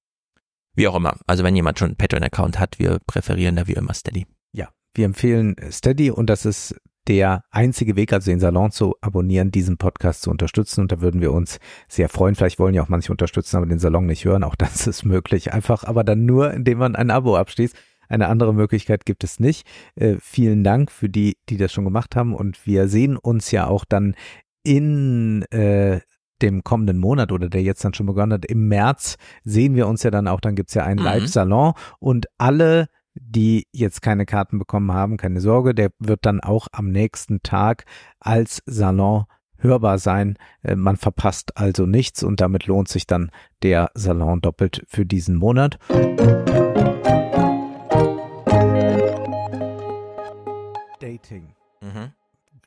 wie 0.80 0.88
auch 0.88 0.96
immer. 0.96 1.16
Also 1.28 1.44
wenn 1.44 1.56
jemand 1.56 1.78
schon 1.78 1.90
einen 1.90 1.98
Patreon-Account 1.98 2.58
hat, 2.58 2.80
wir 2.80 3.00
präferieren 3.06 3.58
da 3.58 3.68
wie 3.68 3.74
immer 3.74 3.94
Steady. 3.94 4.26
Ja, 4.54 4.70
wir 4.96 5.06
empfehlen 5.06 5.56
Steady 5.70 6.10
und 6.10 6.30
das 6.30 6.46
ist 6.46 6.76
der 7.08 7.44
einzige 7.52 7.96
Weg, 7.96 8.14
also 8.14 8.32
den 8.32 8.40
Salon 8.40 8.72
zu 8.72 8.96
abonnieren, 9.02 9.52
diesen 9.52 9.78
Podcast 9.78 10.22
zu 10.22 10.30
unterstützen. 10.30 10.82
Und 10.82 10.92
da 10.92 11.02
würden 11.02 11.22
wir 11.22 11.34
uns 11.34 11.60
sehr 11.88 12.08
freuen. 12.08 12.36
Vielleicht 12.36 12.60
wollen 12.60 12.76
ja 12.76 12.84
auch 12.84 12.90
manche 12.90 13.12
unterstützen, 13.12 13.58
aber 13.58 13.66
den 13.66 13.80
Salon 13.80 14.06
nicht 14.06 14.26
hören. 14.26 14.44
Auch 14.44 14.56
das 14.56 14.88
ist 14.88 15.04
möglich. 15.04 15.52
Einfach, 15.54 15.84
aber 15.84 16.04
dann 16.04 16.26
nur, 16.26 16.54
indem 16.54 16.78
man 16.78 16.96
ein 16.96 17.12
Abo 17.12 17.36
abschließt. 17.36 17.76
Eine 18.08 18.28
andere 18.28 18.54
Möglichkeit 18.54 19.06
gibt 19.06 19.24
es 19.24 19.40
nicht. 19.40 19.68
Äh, 19.96 20.16
vielen 20.20 20.64
Dank 20.64 20.92
für 20.92 21.10
die, 21.10 21.38
die 21.50 21.58
das 21.58 21.74
schon 21.74 21.86
gemacht 21.86 22.16
haben. 22.16 22.34
Und 22.34 22.66
wir 22.66 22.88
sehen 22.88 23.18
uns 23.18 23.52
ja 23.52 23.68
auch 23.68 23.86
dann 23.86 24.16
in 24.64 25.44
äh, 25.52 26.00
dem 26.42 26.64
kommenden 26.64 26.98
Monat 26.98 27.32
oder 27.32 27.50
der 27.50 27.62
jetzt 27.62 27.84
dann 27.84 27.94
schon 27.94 28.06
begonnen 28.06 28.34
hat, 28.34 28.46
im 28.46 28.68
März 28.68 29.18
sehen 29.44 29.76
wir 29.76 29.88
uns 29.88 30.04
ja 30.04 30.12
dann 30.12 30.28
auch, 30.28 30.40
dann 30.40 30.56
gibt's 30.56 30.74
ja 30.74 30.84
einen 30.84 31.00
mhm. 31.00 31.06
Live-Salon 31.06 31.74
und 32.00 32.28
alle 32.38 32.88
die 33.22 33.68
jetzt 33.72 34.02
keine 34.02 34.26
Karten 34.26 34.60
bekommen 34.60 34.92
haben, 34.94 35.18
keine 35.18 35.42
Sorge, 35.42 35.74
der 35.74 35.92
wird 36.00 36.26
dann 36.26 36.40
auch 36.40 36.68
am 36.72 36.90
nächsten 36.90 37.42
Tag 37.42 37.86
als 38.20 38.62
Salon 38.66 39.26
hörbar 39.58 39.98
sein. 39.98 40.38
Äh, 40.62 40.76
man 40.76 40.96
verpasst 40.96 41.58
also 41.58 41.86
nichts 41.86 42.24
und 42.24 42.40
damit 42.42 42.68
lohnt 42.68 42.88
sich 42.88 43.08
dann 43.08 43.32
der 43.62 43.92
Salon 43.94 44.42
doppelt 44.42 44.84
für 44.88 45.06
diesen 45.06 45.36
Monat. 45.36 45.78
Dating. 51.00 51.54
Mhm 51.82 52.19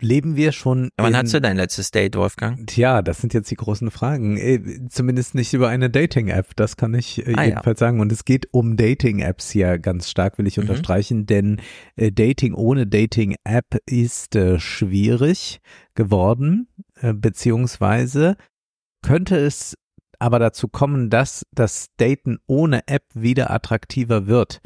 leben 0.03 0.37
wir 0.37 0.53
schon. 0.53 0.91
Wann 0.97 1.17
hast 1.17 1.33
du 1.33 1.41
dein 1.41 1.57
letztes 1.57 1.91
Date, 1.91 2.17
Wolfgang? 2.17 2.67
Tja, 2.67 3.03
das 3.03 3.21
sind 3.21 3.33
jetzt 3.35 3.51
die 3.51 3.57
großen 3.57 3.91
Fragen. 3.91 4.37
Äh, 4.37 4.89
zumindest 4.89 5.35
nicht 5.35 5.53
über 5.55 5.69
eine 5.69 5.89
Dating-App, 5.89 6.55
das 6.57 6.77
kann 6.77 6.95
ich 6.95 7.27
äh, 7.27 7.35
ah, 7.37 7.45
jedenfalls 7.45 7.81
ja. 7.81 7.87
sagen. 7.87 8.01
Und 8.01 8.13
es 8.13 8.25
geht 8.25 8.49
um 8.53 8.77
Dating-Apps 8.77 9.51
hier 9.51 9.79
ganz 9.79 10.11
stark, 10.11 10.39
will 10.39 10.47
ich 10.47 10.57
mhm. 10.57 10.63
unterstreichen, 10.63 11.27
denn 11.27 11.61
äh, 11.97 12.13
Dating 12.13 12.55
ohne 12.55 12.87
Dating-App 12.87 13.79
ist 13.87 14.37
äh, 14.37 14.59
schwierig 14.59 15.61
geworden, 15.95 16.69
äh, 17.01 17.15
beziehungsweise 17.15 18.37
könnte 19.03 19.37
es 19.37 19.75
aber 20.19 20.39
dazu 20.39 20.69
kommen, 20.69 21.11
dass 21.11 21.45
das 21.53 21.89
Daten 21.97 22.39
ohne 22.47 22.87
App 22.87 23.05
wieder 23.15 23.51
attraktiver 23.51 24.29
wird 24.29 24.61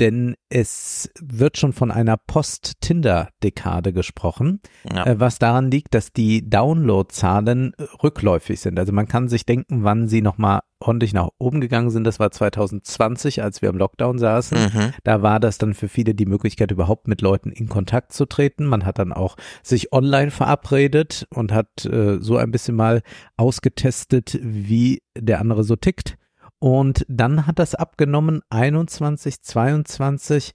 denn 0.00 0.36
es 0.48 1.10
wird 1.20 1.58
schon 1.58 1.72
von 1.72 1.90
einer 1.90 2.16
Post-Tinder-Dekade 2.16 3.92
gesprochen, 3.92 4.60
ja. 4.90 5.06
äh, 5.06 5.20
was 5.20 5.38
daran 5.38 5.70
liegt, 5.70 5.94
dass 5.94 6.12
die 6.12 6.48
Downloadzahlen 6.48 7.74
rückläufig 8.02 8.60
sind. 8.60 8.78
Also 8.78 8.92
man 8.92 9.08
kann 9.08 9.28
sich 9.28 9.46
denken, 9.46 9.84
wann 9.84 10.08
sie 10.08 10.22
nochmal 10.22 10.60
ordentlich 10.80 11.12
nach 11.12 11.28
oben 11.38 11.60
gegangen 11.60 11.90
sind. 11.90 12.04
Das 12.04 12.20
war 12.20 12.30
2020, 12.30 13.42
als 13.42 13.62
wir 13.62 13.68
im 13.68 13.78
Lockdown 13.78 14.18
saßen. 14.18 14.58
Mhm. 14.58 14.92
Da 15.04 15.22
war 15.22 15.40
das 15.40 15.58
dann 15.58 15.74
für 15.74 15.88
viele 15.88 16.14
die 16.14 16.26
Möglichkeit, 16.26 16.70
überhaupt 16.70 17.08
mit 17.08 17.20
Leuten 17.20 17.50
in 17.50 17.68
Kontakt 17.68 18.12
zu 18.12 18.26
treten. 18.26 18.66
Man 18.66 18.86
hat 18.86 18.98
dann 18.98 19.12
auch 19.12 19.36
sich 19.62 19.92
online 19.92 20.30
verabredet 20.30 21.26
und 21.30 21.52
hat 21.52 21.84
äh, 21.84 22.18
so 22.20 22.36
ein 22.36 22.50
bisschen 22.50 22.76
mal 22.76 23.02
ausgetestet, 23.36 24.38
wie 24.42 25.02
der 25.16 25.40
andere 25.40 25.64
so 25.64 25.76
tickt. 25.76 26.16
Und 26.58 27.04
dann 27.08 27.46
hat 27.46 27.58
das 27.58 27.74
abgenommen 27.74 28.40
21, 28.50 29.42
22, 29.42 30.52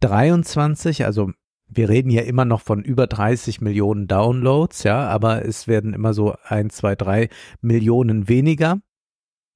23, 0.00 1.04
also 1.04 1.30
wir 1.68 1.88
reden 1.88 2.10
ja 2.10 2.22
immer 2.22 2.44
noch 2.44 2.60
von 2.60 2.82
über 2.82 3.06
30 3.06 3.60
Millionen 3.60 4.06
Downloads, 4.06 4.82
ja, 4.82 5.08
aber 5.08 5.44
es 5.44 5.66
werden 5.66 5.94
immer 5.94 6.12
so 6.12 6.34
ein, 6.44 6.70
zwei, 6.70 6.94
drei 6.94 7.28
Millionen 7.60 8.28
weniger. 8.28 8.80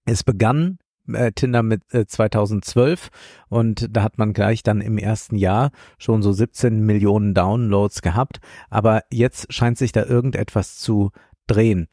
Es 0.05 0.25
begann 0.25 0.78
äh, 1.12 1.33
Tinder 1.33 1.62
mit 1.62 1.83
äh, 1.93 2.07
2012 2.07 3.10
und 3.49 3.89
da 3.91 4.02
hat 4.02 4.18
man 4.18 4.33
gleich 4.33 4.62
dann 4.62 4.81
im 4.81 4.99
ersten 4.99 5.36
Jahr 5.36 5.70
schon 5.99 6.23
so 6.23 6.33
17 6.33 6.81
Millionen 6.81 7.35
Downloads 7.35 8.02
gehabt, 8.02 8.41
aber 8.70 9.02
jetzt 9.12 9.52
scheint 9.52 9.78
sich 9.78 9.93
da 9.93 10.05
irgendetwas 10.05 10.78
zu 10.78 11.10
drehen. 11.47 11.89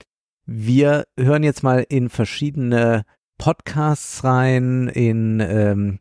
Wir 0.46 1.06
hören 1.20 1.44
jetzt 1.44 1.64
mal 1.64 1.86
in 1.88 2.10
verschiedene 2.10 3.04
Podcasts 3.38 4.24
rein, 4.24 4.88
in 4.88 5.40
ähm, 5.40 6.00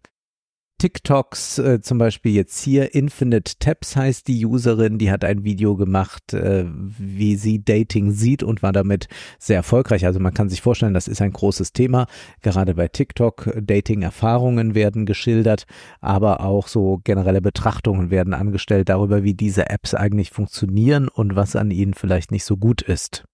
TikToks, 0.79 1.59
äh, 1.61 1.81
zum 1.81 1.97
Beispiel 1.97 2.35
jetzt 2.35 2.63
hier, 2.63 2.95
Infinite 2.95 3.55
Taps 3.59 3.97
heißt 3.97 4.29
die 4.29 4.45
Userin, 4.45 4.99
die 4.99 5.11
hat 5.11 5.25
ein 5.25 5.43
Video 5.43 5.77
gemacht, 5.77 6.35
äh, 6.35 6.67
wie 6.69 7.37
sie 7.37 7.65
Dating 7.65 8.11
sieht 8.11 8.43
und 8.43 8.63
war 8.63 8.73
damit 8.73 9.09
sehr 9.39 9.57
erfolgreich. 9.57 10.05
Also 10.05 10.21
man 10.21 10.35
kann 10.35 10.51
sich 10.51 10.61
vorstellen, 10.61 10.93
das 10.93 11.09
ist 11.09 11.23
ein 11.23 11.33
großes 11.33 11.73
Thema, 11.73 12.07
gerade 12.43 12.75
bei 12.75 12.89
TikTok. 12.89 13.51
Dating-Erfahrungen 13.63 14.75
werden 14.75 15.07
geschildert, 15.07 15.65
aber 16.01 16.41
auch 16.41 16.69
so 16.69 17.01
generelle 17.03 17.41
Betrachtungen 17.41 18.11
werden 18.11 18.35
angestellt 18.35 18.91
darüber, 18.91 19.23
wie 19.23 19.35
diese 19.35 19.71
Apps 19.71 19.95
eigentlich 19.95 20.31
funktionieren 20.33 21.09
und 21.09 21.35
was 21.35 21.57
an 21.57 21.71
ihnen 21.71 21.95
vielleicht 21.95 22.31
nicht 22.31 22.45
so 22.45 22.59
gut 22.59 22.83
ist. 22.83 23.25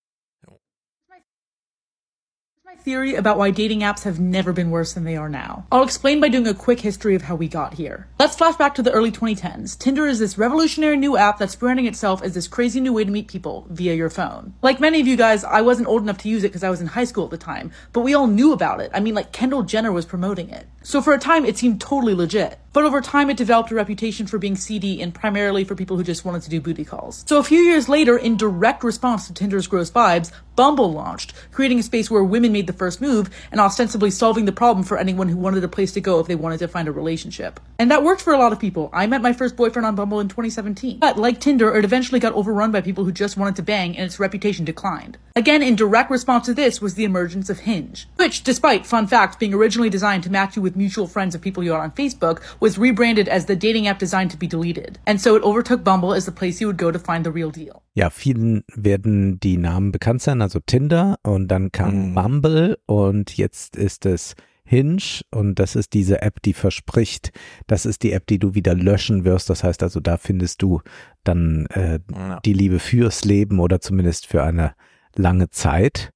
Theory 2.82 3.14
about 3.14 3.38
why 3.38 3.50
dating 3.50 3.80
apps 3.80 4.04
have 4.04 4.18
never 4.18 4.52
been 4.52 4.70
worse 4.70 4.92
than 4.92 5.04
they 5.04 5.16
are 5.16 5.28
now. 5.28 5.66
I'll 5.70 5.82
explain 5.82 6.20
by 6.20 6.28
doing 6.28 6.46
a 6.46 6.54
quick 6.54 6.80
history 6.80 7.14
of 7.14 7.22
how 7.22 7.34
we 7.34 7.48
got 7.48 7.74
here. 7.74 8.08
Let's 8.18 8.36
flash 8.36 8.56
back 8.56 8.74
to 8.76 8.82
the 8.82 8.90
early 8.90 9.12
2010s. 9.12 9.78
Tinder 9.78 10.06
is 10.06 10.18
this 10.18 10.38
revolutionary 10.38 10.96
new 10.96 11.16
app 11.16 11.38
that's 11.38 11.56
branding 11.56 11.86
itself 11.86 12.22
as 12.22 12.34
this 12.34 12.48
crazy 12.48 12.80
new 12.80 12.92
way 12.92 13.04
to 13.04 13.10
meet 13.10 13.28
people 13.28 13.66
via 13.70 13.94
your 13.94 14.10
phone. 14.10 14.54
Like 14.62 14.80
many 14.80 15.00
of 15.00 15.06
you 15.06 15.16
guys, 15.16 15.44
I 15.44 15.60
wasn't 15.60 15.88
old 15.88 16.02
enough 16.02 16.18
to 16.18 16.28
use 16.28 16.44
it 16.44 16.48
because 16.48 16.64
I 16.64 16.70
was 16.70 16.80
in 16.80 16.88
high 16.88 17.04
school 17.04 17.24
at 17.24 17.30
the 17.30 17.38
time, 17.38 17.72
but 17.92 18.00
we 18.00 18.14
all 18.14 18.26
knew 18.26 18.52
about 18.52 18.80
it. 18.80 18.90
I 18.94 19.00
mean, 19.00 19.14
like 19.14 19.32
Kendall 19.32 19.62
Jenner 19.62 19.92
was 19.92 20.06
promoting 20.06 20.50
it. 20.50 20.66
So 20.82 21.02
for 21.02 21.12
a 21.12 21.18
time, 21.18 21.44
it 21.44 21.58
seemed 21.58 21.80
totally 21.80 22.14
legit. 22.14 22.58
But 22.72 22.84
over 22.84 23.00
time, 23.00 23.28
it 23.30 23.36
developed 23.36 23.72
a 23.72 23.74
reputation 23.74 24.26
for 24.26 24.38
being 24.38 24.54
seedy 24.54 25.02
and 25.02 25.12
primarily 25.12 25.64
for 25.64 25.74
people 25.74 25.96
who 25.96 26.04
just 26.04 26.24
wanted 26.24 26.42
to 26.42 26.50
do 26.50 26.60
booty 26.60 26.84
calls. 26.84 27.24
So 27.26 27.38
a 27.38 27.42
few 27.42 27.58
years 27.58 27.88
later, 27.88 28.16
in 28.16 28.36
direct 28.36 28.84
response 28.84 29.26
to 29.26 29.34
Tinder's 29.34 29.66
gross 29.66 29.90
vibes, 29.90 30.30
Bumble 30.54 30.92
launched, 30.92 31.32
creating 31.52 31.78
a 31.78 31.82
space 31.82 32.10
where 32.10 32.22
women 32.22 32.52
made 32.52 32.66
the 32.70 32.78
first 32.78 33.00
move 33.00 33.28
and 33.50 33.60
ostensibly 33.60 34.10
solving 34.10 34.44
the 34.44 34.52
problem 34.52 34.84
for 34.84 34.96
anyone 34.96 35.28
who 35.28 35.36
wanted 35.36 35.64
a 35.64 35.68
place 35.68 35.92
to 35.92 36.00
go 36.00 36.20
if 36.20 36.26
they 36.26 36.34
wanted 36.34 36.58
to 36.58 36.68
find 36.68 36.86
a 36.86 36.92
relationship. 36.92 37.58
And 37.78 37.90
that 37.90 38.04
worked 38.04 38.22
for 38.22 38.32
a 38.32 38.38
lot 38.38 38.52
of 38.52 38.60
people. 38.60 38.90
I 38.92 39.06
met 39.06 39.22
my 39.22 39.32
first 39.32 39.56
boyfriend 39.56 39.86
on 39.86 39.94
Bumble 39.94 40.20
in 40.20 40.28
2017. 40.28 40.98
But 40.98 41.18
like 41.18 41.40
Tinder, 41.40 41.74
it 41.76 41.84
eventually 41.84 42.20
got 42.20 42.34
overrun 42.34 42.70
by 42.70 42.80
people 42.80 43.04
who 43.04 43.12
just 43.12 43.36
wanted 43.36 43.56
to 43.56 43.62
bang 43.62 43.96
and 43.96 44.06
its 44.06 44.20
reputation 44.20 44.64
declined. 44.64 45.18
Again, 45.34 45.62
in 45.62 45.76
direct 45.76 46.10
response 46.10 46.46
to 46.46 46.54
this 46.54 46.80
was 46.80 46.94
the 46.94 47.04
emergence 47.04 47.48
of 47.48 47.60
Hinge, 47.60 48.06
which, 48.16 48.42
despite, 48.42 48.84
fun 48.84 49.06
fact, 49.06 49.38
being 49.38 49.54
originally 49.54 49.88
designed 49.88 50.24
to 50.24 50.30
match 50.30 50.56
you 50.56 50.62
with 50.62 50.76
mutual 50.76 51.06
friends 51.06 51.34
of 51.34 51.40
people 51.40 51.64
you 51.64 51.72
are 51.72 51.82
on 51.82 51.92
Facebook, 51.92 52.42
was 52.60 52.78
rebranded 52.78 53.28
as 53.28 53.46
the 53.46 53.56
dating 53.56 53.86
app 53.86 53.98
designed 53.98 54.30
to 54.32 54.36
be 54.36 54.46
deleted. 54.46 54.98
And 55.06 55.20
so 55.20 55.36
it 55.36 55.42
overtook 55.42 55.82
Bumble 55.82 56.12
as 56.12 56.26
the 56.26 56.32
place 56.32 56.60
you 56.60 56.66
would 56.66 56.76
go 56.76 56.90
to 56.90 56.98
find 56.98 57.24
the 57.24 57.30
real 57.30 57.50
deal. 57.50 57.82
Ja, 57.94 58.10
vielen 58.10 58.62
werden 58.74 59.40
die 59.40 59.56
Namen 59.56 59.90
bekannt 59.92 60.22
sein, 60.22 60.42
also 60.42 60.60
Tinder 60.64 61.16
und 61.22 61.48
dann 61.48 61.72
kam 61.72 62.10
Mhm. 62.10 62.14
Bumble 62.14 62.78
und 62.86 63.36
jetzt 63.36 63.76
ist 63.76 64.06
es 64.06 64.34
Hinge 64.64 65.02
und 65.32 65.58
das 65.58 65.74
ist 65.74 65.94
diese 65.94 66.22
App, 66.22 66.40
die 66.42 66.52
verspricht, 66.52 67.32
das 67.66 67.86
ist 67.86 68.04
die 68.04 68.12
App, 68.12 68.28
die 68.28 68.38
du 68.38 68.54
wieder 68.54 68.76
löschen 68.76 69.24
wirst. 69.24 69.50
Das 69.50 69.64
heißt 69.64 69.82
also, 69.82 69.98
da 69.98 70.16
findest 70.16 70.62
du 70.62 70.80
dann 71.24 71.66
äh, 71.66 71.98
Ja. 72.12 72.38
die 72.44 72.52
Liebe 72.52 72.78
fürs 72.78 73.24
Leben 73.24 73.58
oder 73.58 73.80
zumindest 73.80 74.28
für 74.28 74.44
eine 74.44 74.74
lange 75.16 75.50
Zeit. 75.50 76.10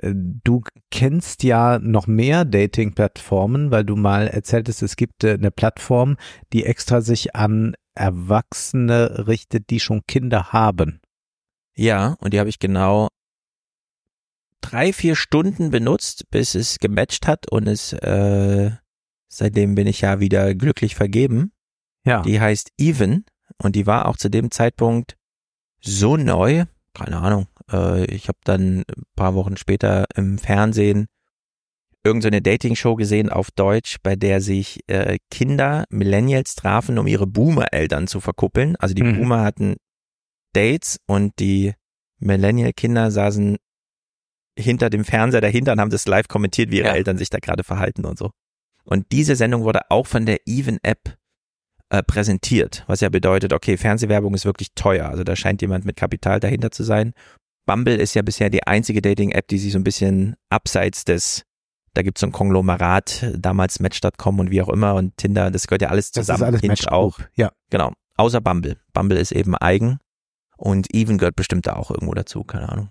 Äh, 0.00 0.12
Du 0.14 0.62
kennst 0.92 1.42
ja 1.42 1.80
noch 1.80 2.06
mehr 2.06 2.44
Dating-Plattformen, 2.44 3.72
weil 3.72 3.84
du 3.84 3.96
mal 3.96 4.28
erzähltest, 4.28 4.84
es 4.84 4.94
gibt 4.94 5.24
äh, 5.24 5.32
eine 5.32 5.50
Plattform, 5.50 6.16
die 6.52 6.64
extra 6.64 7.00
sich 7.00 7.34
an 7.34 7.74
Erwachsene 7.96 9.26
richtet, 9.26 9.70
die 9.70 9.80
schon 9.80 10.02
Kinder 10.06 10.52
haben. 10.52 11.00
Ja, 11.76 12.16
und 12.20 12.32
die 12.32 12.38
habe 12.40 12.48
ich 12.48 12.58
genau 12.58 13.08
drei, 14.60 14.92
vier 14.92 15.14
Stunden 15.14 15.70
benutzt, 15.70 16.24
bis 16.30 16.54
es 16.54 16.78
gematcht 16.78 17.26
hat 17.26 17.50
und 17.50 17.66
es 17.68 17.92
äh, 17.92 18.70
seitdem 19.28 19.74
bin 19.74 19.86
ich 19.86 20.00
ja 20.00 20.18
wieder 20.20 20.54
glücklich 20.54 20.94
vergeben. 20.94 21.52
Ja. 22.04 22.22
Die 22.22 22.40
heißt 22.40 22.70
Even 22.78 23.24
und 23.62 23.76
die 23.76 23.86
war 23.86 24.06
auch 24.06 24.16
zu 24.16 24.28
dem 24.30 24.50
Zeitpunkt 24.50 25.16
so 25.80 26.16
neu, 26.16 26.64
keine 26.94 27.18
Ahnung. 27.18 27.46
Äh, 27.70 28.06
ich 28.06 28.28
habe 28.28 28.38
dann 28.44 28.78
ein 28.80 29.04
paar 29.14 29.34
Wochen 29.34 29.56
später 29.56 30.06
im 30.16 30.38
Fernsehen 30.38 31.06
irgendeine 32.02 32.40
Dating-Show 32.40 32.94
gesehen 32.94 33.28
auf 33.30 33.50
Deutsch, 33.50 33.96
bei 34.02 34.14
der 34.16 34.40
sich 34.40 34.80
äh, 34.86 35.18
Kinder, 35.30 35.84
Millennials 35.90 36.54
trafen, 36.54 36.98
um 36.98 37.06
ihre 37.08 37.26
Boomer-Eltern 37.26 38.06
zu 38.06 38.20
verkuppeln. 38.20 38.76
Also 38.76 38.94
die 38.94 39.02
Mhm. 39.02 39.18
Boomer 39.18 39.42
hatten 39.42 39.76
Dates 40.56 40.98
und 41.06 41.38
die 41.38 41.74
Millennial-Kinder 42.18 43.10
saßen 43.10 43.56
hinter 44.58 44.88
dem 44.88 45.04
Fernseher 45.04 45.42
dahinter 45.42 45.72
und 45.72 45.80
haben 45.80 45.90
das 45.90 46.06
live 46.06 46.28
kommentiert, 46.28 46.70
wie 46.70 46.78
ihre 46.78 46.88
Eltern 46.92 47.18
sich 47.18 47.28
da 47.28 47.38
gerade 47.38 47.62
verhalten 47.62 48.06
und 48.06 48.18
so. 48.18 48.30
Und 48.84 49.12
diese 49.12 49.36
Sendung 49.36 49.64
wurde 49.64 49.90
auch 49.90 50.06
von 50.06 50.24
der 50.24 50.46
Even-App 50.46 51.18
äh, 51.90 52.02
präsentiert, 52.02 52.84
was 52.86 53.00
ja 53.00 53.10
bedeutet, 53.10 53.52
okay, 53.52 53.76
Fernsehwerbung 53.76 54.32
ist 54.34 54.44
wirklich 54.46 54.68
teuer, 54.74 55.08
also 55.08 55.24
da 55.24 55.36
scheint 55.36 55.60
jemand 55.60 55.84
mit 55.84 55.96
Kapital 55.96 56.40
dahinter 56.40 56.70
zu 56.70 56.84
sein. 56.84 57.12
Bumble 57.66 57.96
ist 57.96 58.14
ja 58.14 58.22
bisher 58.22 58.48
die 58.48 58.66
einzige 58.66 59.02
Dating-App, 59.02 59.48
die 59.48 59.58
sich 59.58 59.72
so 59.72 59.78
ein 59.78 59.84
bisschen 59.84 60.36
abseits 60.48 61.04
des, 61.04 61.42
da 61.94 62.02
gibt's 62.02 62.20
so 62.20 62.26
ein 62.28 62.32
Konglomerat, 62.32 63.26
damals 63.36 63.80
Match.com 63.80 64.38
und 64.38 64.50
wie 64.50 64.62
auch 64.62 64.68
immer 64.68 64.94
und 64.94 65.16
Tinder, 65.16 65.50
das 65.50 65.66
gehört 65.66 65.82
ja 65.82 65.88
alles 65.88 66.12
Das 66.12 66.22
ist 66.22 66.26
zusammen. 66.28 66.44
alles 66.44 66.60
Hinge 66.60 66.72
Match 66.72 66.86
auch. 66.88 67.16
Group, 67.16 67.28
ja. 67.34 67.52
Genau. 67.70 67.92
Außer 68.16 68.40
Bumble. 68.40 68.78
Bumble 68.94 69.18
ist 69.18 69.32
eben 69.32 69.54
eigen 69.56 69.98
und 70.56 70.92
Even 70.94 71.18
gehört 71.18 71.36
bestimmt 71.36 71.66
da 71.66 71.74
auch 71.74 71.90
irgendwo 71.90 72.14
dazu, 72.14 72.44
keine 72.44 72.68
Ahnung. 72.68 72.88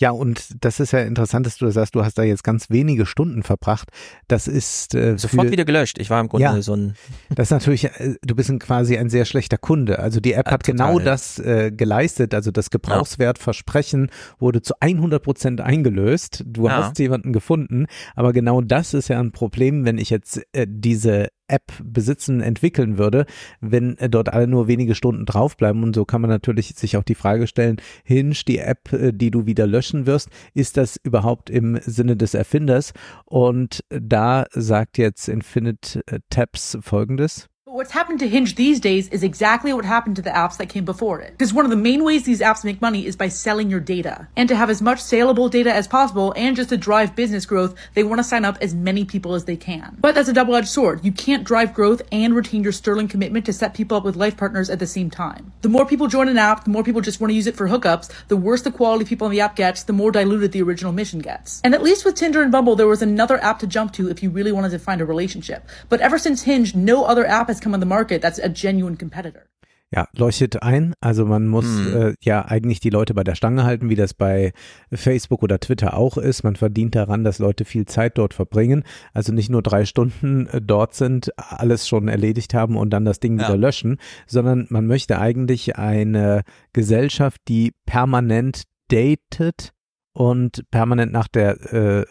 Ja, 0.00 0.10
und 0.10 0.48
das 0.64 0.80
ist 0.80 0.90
ja 0.90 0.98
interessant, 1.02 1.46
dass 1.46 1.56
du 1.56 1.70
sagst, 1.70 1.94
du 1.94 2.04
hast 2.04 2.18
da 2.18 2.24
jetzt 2.24 2.42
ganz 2.42 2.68
wenige 2.68 3.06
Stunden 3.06 3.44
verbracht. 3.44 3.90
Das 4.26 4.48
ist 4.48 4.92
äh, 4.96 5.16
Sofort 5.16 5.46
für- 5.46 5.52
wieder 5.52 5.64
gelöscht. 5.64 6.00
Ich 6.00 6.10
war 6.10 6.20
im 6.20 6.28
Grunde 6.28 6.42
Ja. 6.42 6.60
so 6.62 6.74
ein, 6.74 6.94
Das 7.32 7.46
ist 7.46 7.50
natürlich, 7.52 7.84
äh, 7.84 8.16
du 8.20 8.34
bist 8.34 8.50
ein, 8.50 8.58
quasi 8.58 8.98
ein 8.98 9.08
sehr 9.08 9.24
schlechter 9.24 9.56
Kunde. 9.56 10.00
Also 10.00 10.18
die 10.18 10.32
App 10.32 10.46
Ja, 10.48 10.52
hat 10.54 10.64
total. 10.66 10.94
genau 10.94 10.98
das 10.98 11.38
äh, 11.38 11.70
geleistet. 11.70 12.34
Also 12.34 12.50
das 12.50 12.70
Gebrauchswertversprechen 12.70 14.10
wurde 14.40 14.62
zu 14.62 14.74
100 14.80 15.22
Prozent 15.22 15.60
eingelöst. 15.60 16.42
Du 16.44 16.66
Ja. 16.66 16.76
hast 16.88 16.98
jemanden 16.98 17.32
gefunden. 17.32 17.86
Aber 18.16 18.32
genau 18.32 18.60
das 18.62 18.94
ist 18.94 19.06
ja 19.08 19.20
ein 19.20 19.30
Problem, 19.30 19.84
wenn 19.84 19.98
ich 19.98 20.10
jetzt 20.10 20.42
äh, 20.52 20.66
diese 20.68 21.28
App 21.48 21.72
besitzen, 21.82 22.40
entwickeln 22.40 22.98
würde, 22.98 23.26
wenn 23.60 23.96
äh, 23.98 24.08
dort 24.08 24.32
alle 24.32 24.46
nur 24.46 24.68
wenige 24.68 24.94
Stunden 24.94 25.26
draufbleiben. 25.26 25.82
Und 25.82 25.94
so 25.94 26.04
kann 26.04 26.20
man 26.20 26.30
natürlich 26.30 26.74
sich 26.74 26.96
auch 26.96 27.02
die 27.02 27.14
Frage 27.14 27.46
stellen, 27.46 27.76
Hinge, 28.04 28.34
die 28.46 28.58
App, 28.58 28.92
äh, 28.92 29.12
die 29.12 29.30
du 29.30 29.46
wieder 29.46 29.66
löschen 29.66 30.06
wirst, 30.06 30.30
ist 30.54 30.76
das 30.76 30.96
überhaupt 31.02 31.50
im 31.50 31.78
Sinne 31.82 32.16
des 32.16 32.34
Erfinders? 32.34 32.92
Und 33.24 33.84
da 33.88 34.46
sagt 34.50 34.98
jetzt 34.98 35.28
Infinite 35.28 36.02
äh, 36.06 36.20
Tabs 36.30 36.78
folgendes. 36.80 37.48
What's 37.84 37.92
happened 37.92 38.20
to 38.20 38.28
Hinge 38.28 38.54
these 38.54 38.80
days 38.80 39.08
is 39.08 39.22
exactly 39.22 39.70
what 39.74 39.84
happened 39.84 40.16
to 40.16 40.22
the 40.22 40.30
apps 40.30 40.56
that 40.56 40.70
came 40.70 40.86
before 40.86 41.20
it. 41.20 41.32
Because 41.32 41.52
one 41.52 41.66
of 41.66 41.70
the 41.70 41.76
main 41.76 42.02
ways 42.02 42.22
these 42.22 42.40
apps 42.40 42.64
make 42.64 42.80
money 42.80 43.04
is 43.04 43.14
by 43.14 43.28
selling 43.28 43.68
your 43.68 43.78
data. 43.78 44.26
And 44.36 44.48
to 44.48 44.56
have 44.56 44.70
as 44.70 44.80
much 44.80 45.02
saleable 45.02 45.50
data 45.50 45.70
as 45.70 45.86
possible 45.86 46.32
and 46.34 46.56
just 46.56 46.70
to 46.70 46.78
drive 46.78 47.14
business 47.14 47.44
growth, 47.44 47.74
they 47.92 48.02
want 48.02 48.20
to 48.20 48.24
sign 48.24 48.46
up 48.46 48.56
as 48.62 48.74
many 48.74 49.04
people 49.04 49.34
as 49.34 49.44
they 49.44 49.56
can. 49.56 49.98
But 50.00 50.14
that's 50.14 50.30
a 50.30 50.32
double-edged 50.32 50.66
sword. 50.66 51.04
You 51.04 51.12
can't 51.12 51.44
drive 51.44 51.74
growth 51.74 52.00
and 52.10 52.34
retain 52.34 52.62
your 52.62 52.72
sterling 52.72 53.06
commitment 53.06 53.44
to 53.44 53.52
set 53.52 53.74
people 53.74 53.98
up 53.98 54.04
with 54.04 54.16
life 54.16 54.38
partners 54.38 54.70
at 54.70 54.78
the 54.78 54.86
same 54.86 55.10
time. 55.10 55.52
The 55.60 55.68
more 55.68 55.84
people 55.84 56.06
join 56.06 56.28
an 56.28 56.38
app, 56.38 56.64
the 56.64 56.70
more 56.70 56.84
people 56.84 57.02
just 57.02 57.20
want 57.20 57.32
to 57.32 57.34
use 57.34 57.46
it 57.46 57.54
for 57.54 57.68
hookups, 57.68 58.10
the 58.28 58.36
worse 58.38 58.62
the 58.62 58.72
quality 58.72 59.04
people 59.04 59.26
on 59.26 59.30
the 59.30 59.42
app 59.42 59.56
gets, 59.56 59.82
the 59.82 59.92
more 59.92 60.10
diluted 60.10 60.52
the 60.52 60.62
original 60.62 60.92
mission 60.92 61.20
gets. 61.20 61.60
And 61.62 61.74
at 61.74 61.82
least 61.82 62.06
with 62.06 62.14
Tinder 62.14 62.40
and 62.40 62.50
Bumble, 62.50 62.76
there 62.76 62.88
was 62.88 63.02
another 63.02 63.36
app 63.44 63.58
to 63.58 63.66
jump 63.66 63.92
to 63.92 64.08
if 64.08 64.22
you 64.22 64.30
really 64.30 64.52
wanted 64.52 64.70
to 64.70 64.78
find 64.78 65.02
a 65.02 65.04
relationship. 65.04 65.68
But 65.90 66.00
ever 66.00 66.18
since 66.18 66.44
Hinge, 66.44 66.74
no 66.74 67.04
other 67.04 67.26
app 67.26 67.48
has 67.48 67.60
come 67.60 67.73
on 67.74 67.80
the 67.80 67.86
market 67.86 68.22
that's 68.22 68.40
a 68.40 68.48
genuine 68.48 68.96
competitor. 68.96 69.42
Ja, 69.90 70.08
leuchtet 70.16 70.60
ein. 70.62 70.94
Also 71.00 71.24
man 71.24 71.46
muss 71.46 71.66
Hm. 71.66 71.96
äh, 71.96 72.14
ja 72.20 72.44
eigentlich 72.46 72.80
die 72.80 72.90
Leute 72.90 73.14
bei 73.14 73.22
der 73.22 73.36
Stange 73.36 73.62
halten, 73.64 73.90
wie 73.90 73.94
das 73.94 74.12
bei 74.12 74.52
Facebook 74.92 75.42
oder 75.44 75.60
Twitter 75.60 75.94
auch 75.96 76.16
ist. 76.16 76.42
Man 76.42 76.56
verdient 76.56 76.96
daran, 76.96 77.22
dass 77.22 77.38
Leute 77.38 77.64
viel 77.64 77.84
Zeit 77.86 78.18
dort 78.18 78.34
verbringen. 78.34 78.82
Also 79.12 79.32
nicht 79.32 79.50
nur 79.50 79.62
drei 79.62 79.84
Stunden 79.84 80.48
äh, 80.48 80.60
dort 80.60 80.94
sind, 80.94 81.30
alles 81.36 81.86
schon 81.86 82.08
erledigt 82.08 82.54
haben 82.54 82.76
und 82.76 82.90
dann 82.90 83.04
das 83.04 83.20
Ding 83.20 83.38
Ja. 83.38 83.44
wieder 83.46 83.56
löschen, 83.56 83.98
sondern 84.26 84.66
man 84.68 84.86
möchte 84.86 85.20
eigentlich 85.20 85.76
eine 85.76 86.42
Gesellschaft, 86.72 87.40
die 87.46 87.72
permanent 87.86 88.64
datet 88.90 89.70
und 90.14 90.70
permanent 90.70 91.12
nach 91.12 91.26
der 91.26 91.72
äh, 91.72 92.06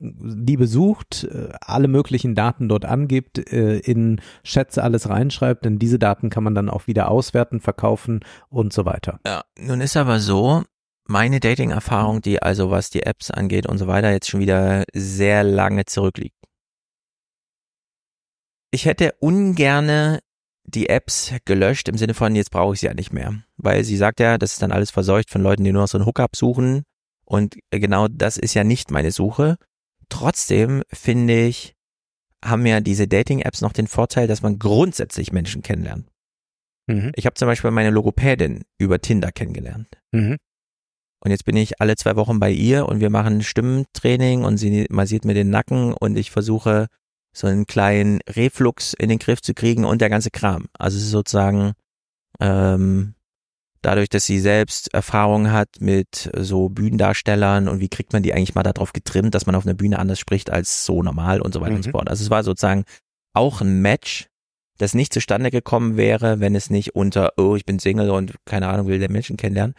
Liebe 0.00 0.66
sucht, 0.66 1.24
äh, 1.24 1.50
alle 1.60 1.86
möglichen 1.86 2.34
Daten 2.34 2.68
dort 2.68 2.84
angibt, 2.84 3.38
äh, 3.52 3.78
in 3.78 4.20
Chats 4.42 4.76
alles 4.76 5.08
reinschreibt, 5.08 5.64
denn 5.64 5.78
diese 5.78 6.00
Daten 6.00 6.30
kann 6.30 6.42
man 6.42 6.56
dann 6.56 6.68
auch 6.68 6.88
wieder 6.88 7.10
auswerten, 7.10 7.60
verkaufen 7.60 8.20
und 8.48 8.72
so 8.72 8.84
weiter. 8.84 9.20
Ja, 9.24 9.44
nun 9.56 9.80
ist 9.80 9.96
aber 9.96 10.18
so, 10.18 10.64
meine 11.06 11.38
Dating-Erfahrung, 11.38 12.22
die 12.22 12.42
also 12.42 12.70
was 12.70 12.90
die 12.90 13.04
Apps 13.04 13.30
angeht 13.30 13.66
und 13.66 13.78
so 13.78 13.86
weiter, 13.86 14.10
jetzt 14.10 14.28
schon 14.28 14.40
wieder 14.40 14.82
sehr 14.92 15.44
lange 15.44 15.84
zurückliegt. 15.84 16.36
Ich 18.72 18.86
hätte 18.86 19.14
ungerne 19.20 20.18
die 20.64 20.88
Apps 20.88 21.32
gelöscht 21.44 21.88
im 21.88 21.98
Sinne 21.98 22.14
von, 22.14 22.34
jetzt 22.34 22.50
brauche 22.50 22.74
ich 22.74 22.80
sie 22.80 22.86
ja 22.86 22.94
nicht 22.94 23.12
mehr. 23.12 23.44
Weil 23.56 23.84
sie 23.84 23.96
sagt 23.96 24.18
ja, 24.18 24.38
das 24.38 24.54
ist 24.54 24.62
dann 24.62 24.72
alles 24.72 24.90
verseucht 24.90 25.30
von 25.30 25.42
Leuten, 25.42 25.62
die 25.62 25.70
nur 25.70 25.82
noch 25.82 25.88
so 25.88 25.98
einen 25.98 26.06
Hookup 26.06 26.34
suchen 26.34 26.82
Und 27.24 27.56
genau 27.70 28.08
das 28.08 28.36
ist 28.36 28.54
ja 28.54 28.64
nicht 28.64 28.90
meine 28.90 29.10
Suche. 29.10 29.56
Trotzdem 30.08 30.82
finde 30.92 31.46
ich, 31.46 31.74
haben 32.44 32.66
ja 32.66 32.80
diese 32.80 33.08
Dating-Apps 33.08 33.62
noch 33.62 33.72
den 33.72 33.86
Vorteil, 33.86 34.26
dass 34.26 34.42
man 34.42 34.58
grundsätzlich 34.58 35.32
Menschen 35.32 35.62
kennenlernt. 35.62 36.10
Mhm. 36.86 37.12
Ich 37.16 37.26
habe 37.26 37.34
zum 37.34 37.46
Beispiel 37.46 37.70
meine 37.70 37.90
Logopädin 37.90 38.64
über 38.78 39.00
Tinder 39.00 39.32
kennengelernt. 39.32 39.88
Mhm. 40.12 40.36
Und 41.20 41.30
jetzt 41.30 41.46
bin 41.46 41.56
ich 41.56 41.80
alle 41.80 41.96
zwei 41.96 42.16
Wochen 42.16 42.38
bei 42.38 42.50
ihr 42.50 42.86
und 42.86 43.00
wir 43.00 43.08
machen 43.08 43.42
Stimmentraining 43.42 44.44
und 44.44 44.58
sie 44.58 44.86
massiert 44.90 45.24
mir 45.24 45.32
den 45.32 45.48
Nacken 45.48 45.94
und 45.94 46.16
ich 46.18 46.30
versuche 46.30 46.88
so 47.34 47.46
einen 47.46 47.66
kleinen 47.66 48.20
Reflux 48.28 48.92
in 48.92 49.08
den 49.08 49.18
Griff 49.18 49.40
zu 49.40 49.54
kriegen 49.54 49.86
und 49.86 50.02
der 50.02 50.10
ganze 50.10 50.30
Kram. 50.30 50.66
Also 50.78 50.98
es 50.98 51.04
ist 51.04 51.10
sozusagen 51.10 51.72
ähm, 52.40 53.14
dadurch, 53.84 54.08
dass 54.08 54.24
sie 54.24 54.38
selbst 54.40 54.92
Erfahrung 54.94 55.50
hat 55.52 55.68
mit 55.80 56.30
so 56.36 56.68
Bühnendarstellern 56.68 57.68
und 57.68 57.80
wie 57.80 57.88
kriegt 57.88 58.12
man 58.12 58.22
die 58.22 58.32
eigentlich 58.32 58.54
mal 58.54 58.62
darauf 58.62 58.92
getrimmt, 58.92 59.34
dass 59.34 59.46
man 59.46 59.54
auf 59.54 59.66
einer 59.66 59.74
Bühne 59.74 59.98
anders 59.98 60.18
spricht 60.18 60.50
als 60.50 60.84
so 60.84 61.02
normal 61.02 61.40
und 61.40 61.52
so 61.54 61.60
weiter 61.60 61.74
und 61.74 61.82
so 61.82 61.90
Mhm. 61.90 61.92
fort. 61.92 62.08
Also 62.08 62.24
es 62.24 62.30
war 62.30 62.42
sozusagen 62.42 62.84
auch 63.34 63.60
ein 63.60 63.80
Match, 63.82 64.26
das 64.78 64.94
nicht 64.94 65.12
zustande 65.12 65.50
gekommen 65.50 65.96
wäre, 65.96 66.40
wenn 66.40 66.54
es 66.54 66.70
nicht 66.70 66.94
unter, 66.96 67.32
oh, 67.36 67.54
ich 67.56 67.64
bin 67.64 67.78
Single 67.78 68.10
und 68.10 68.34
keine 68.44 68.68
Ahnung, 68.68 68.86
will 68.88 68.98
der 68.98 69.10
Menschen 69.10 69.36
kennenlernen. 69.36 69.74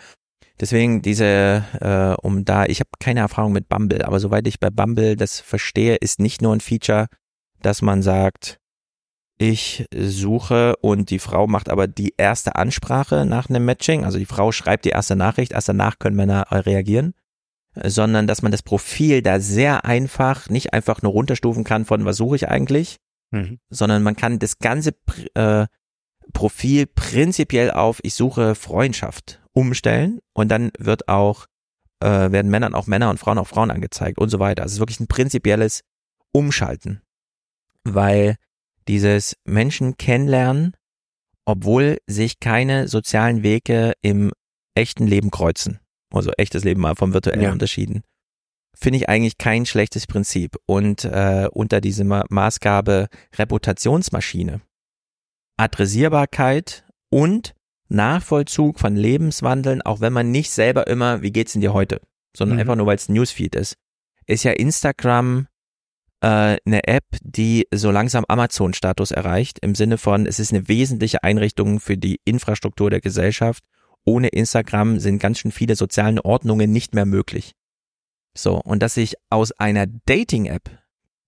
Deswegen 0.59 1.01
diese, 1.01 1.65
äh, 1.81 2.15
um 2.25 2.45
da, 2.45 2.65
ich 2.65 2.79
habe 2.79 2.89
keine 2.99 3.19
Erfahrung 3.19 3.51
mit 3.51 3.67
Bumble, 3.67 4.05
aber 4.05 4.19
soweit 4.21 4.47
ich 4.47 4.59
bei 4.59 4.69
Bumble 4.69 5.17
das 5.17 5.41
verstehe, 5.41 5.95
ist 5.95 6.19
nicht 6.19 6.41
nur 6.41 6.53
ein 6.55 6.61
Feature, 6.61 7.07
dass 7.61 7.81
man 7.81 8.01
sagt, 8.01 8.59
ich 9.37 9.85
suche 9.93 10.75
und 10.77 11.09
die 11.09 11.19
Frau 11.19 11.47
macht 11.47 11.69
aber 11.69 11.87
die 11.87 12.13
erste 12.17 12.55
Ansprache 12.55 13.25
nach 13.25 13.49
einem 13.49 13.65
Matching, 13.65 14.05
also 14.05 14.17
die 14.17 14.25
Frau 14.25 14.51
schreibt 14.51 14.85
die 14.85 14.89
erste 14.89 15.15
Nachricht, 15.15 15.51
erst 15.51 15.69
danach 15.69 15.99
können 15.99 16.15
Männer 16.15 16.47
reagieren, 16.51 17.13
äh, 17.75 17.89
sondern 17.89 18.27
dass 18.27 18.41
man 18.41 18.51
das 18.51 18.63
Profil 18.63 19.21
da 19.21 19.39
sehr 19.39 19.85
einfach, 19.85 20.49
nicht 20.49 20.73
einfach 20.73 21.01
nur 21.01 21.11
runterstufen 21.11 21.63
kann 21.63 21.85
von 21.85 22.05
was 22.05 22.17
suche 22.17 22.37
ich 22.37 22.47
eigentlich, 22.47 22.97
Mhm. 23.31 23.59
sondern 23.69 24.03
man 24.03 24.15
kann 24.15 24.39
das 24.39 24.59
ganze 24.59 24.93
äh, 25.33 25.65
Profil 26.33 26.85
prinzipiell 26.87 27.71
auf 27.71 27.99
ich 28.03 28.13
suche 28.13 28.55
Freundschaft 28.55 29.41
umstellen 29.51 30.19
und 30.33 30.49
dann 30.49 30.71
wird 30.77 31.07
auch 31.07 31.47
äh, 32.01 32.31
werden 32.31 32.51
Männern 32.51 32.75
auch 32.75 32.87
Männer 32.87 33.09
und 33.09 33.19
Frauen 33.19 33.37
auch 33.37 33.47
Frauen 33.47 33.71
angezeigt 33.71 34.19
und 34.19 34.29
so 34.29 34.39
weiter. 34.39 34.63
Also 34.63 34.71
es 34.71 34.75
ist 34.75 34.79
wirklich 34.79 34.99
ein 34.99 35.07
prinzipielles 35.07 35.81
Umschalten, 36.31 37.01
weil 37.83 38.35
dieses 38.87 39.35
Menschen 39.45 39.97
kennenlernen, 39.97 40.73
obwohl 41.45 41.99
sich 42.07 42.39
keine 42.39 42.87
sozialen 42.87 43.43
Wege 43.43 43.93
im 44.01 44.31
echten 44.75 45.07
Leben 45.07 45.31
kreuzen, 45.31 45.79
also 46.11 46.31
echtes 46.37 46.63
Leben 46.63 46.81
mal 46.81 46.95
vom 46.95 47.13
virtuellen 47.13 47.41
Ja. 47.41 47.51
unterschieden, 47.51 48.03
finde 48.77 48.97
ich 48.97 49.09
eigentlich 49.09 49.37
kein 49.37 49.65
schlechtes 49.65 50.05
Prinzip. 50.07 50.57
Und 50.65 51.05
äh, 51.05 51.47
unter 51.51 51.81
diese 51.81 52.03
Ma 52.03 52.25
Maßgabe 52.29 53.07
Reputationsmaschine, 53.37 54.61
Adressierbarkeit 55.57 56.83
und 57.09 57.53
Nachvollzug 57.87 58.79
von 58.79 58.95
Lebenswandeln, 58.95 59.81
auch 59.81 60.01
wenn 60.01 60.11
man 60.13 60.31
nicht 60.31 60.51
selber 60.51 60.87
immer, 60.87 61.21
wie 61.21 61.31
geht's 61.31 61.53
denn 61.53 61.61
dir 61.61 61.73
heute, 61.73 62.01
sondern 62.35 62.57
Mhm. 62.57 62.61
einfach 62.61 62.75
nur, 62.75 62.87
weil 62.87 62.95
es 62.97 63.07
ein 63.07 63.13
Newsfeed 63.13 63.55
ist, 63.55 63.75
ist 64.25 64.43
ja 64.43 64.51
Instagram 64.51 65.47
äh, 66.21 66.57
eine 66.65 66.87
App, 66.87 67.05
die 67.21 67.67
so 67.73 67.91
langsam 67.91 68.25
Amazon-Status 68.27 69.11
erreicht, 69.11 69.59
im 69.59 69.75
Sinne 69.75 69.97
von, 69.97 70.25
es 70.25 70.39
ist 70.39 70.53
eine 70.53 70.67
wesentliche 70.67 71.23
Einrichtung 71.23 71.79
für 71.79 71.97
die 71.97 72.19
Infrastruktur 72.25 72.89
der 72.89 73.01
Gesellschaft. 73.01 73.63
Ohne 74.05 74.27
Instagram 74.29 74.99
sind 74.99 75.19
ganz 75.19 75.39
schön 75.39 75.51
viele 75.51 75.75
soziale 75.75 76.23
Ordnungen 76.23 76.71
nicht 76.71 76.93
mehr 76.93 77.05
möglich. 77.05 77.53
So, 78.37 78.59
und 78.61 78.83
dass 78.83 78.95
sich 78.95 79.15
aus 79.29 79.51
einer 79.53 79.87
Dating-App 79.87 80.69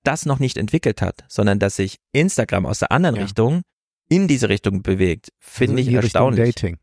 das 0.04 0.26
noch 0.26 0.40
nicht 0.40 0.58
entwickelt 0.58 1.02
hat, 1.02 1.26
sondern 1.28 1.60
dass 1.60 1.76
sich 1.78 1.98
Instagram 2.12 2.66
aus 2.66 2.80
der 2.80 2.92
anderen 2.92 3.16
Ja. 3.16 3.24
Richtung 3.24 3.62
in 4.10 4.28
diese 4.28 4.48
Richtung 4.50 4.84
bewegt, 4.84 5.30
finde 5.40 5.74
Also 5.74 5.82
ich 5.82 5.88
die 5.88 5.96
Richtung 5.98 6.04
erstaunlich. 6.34 6.56
Dating. 6.56 6.78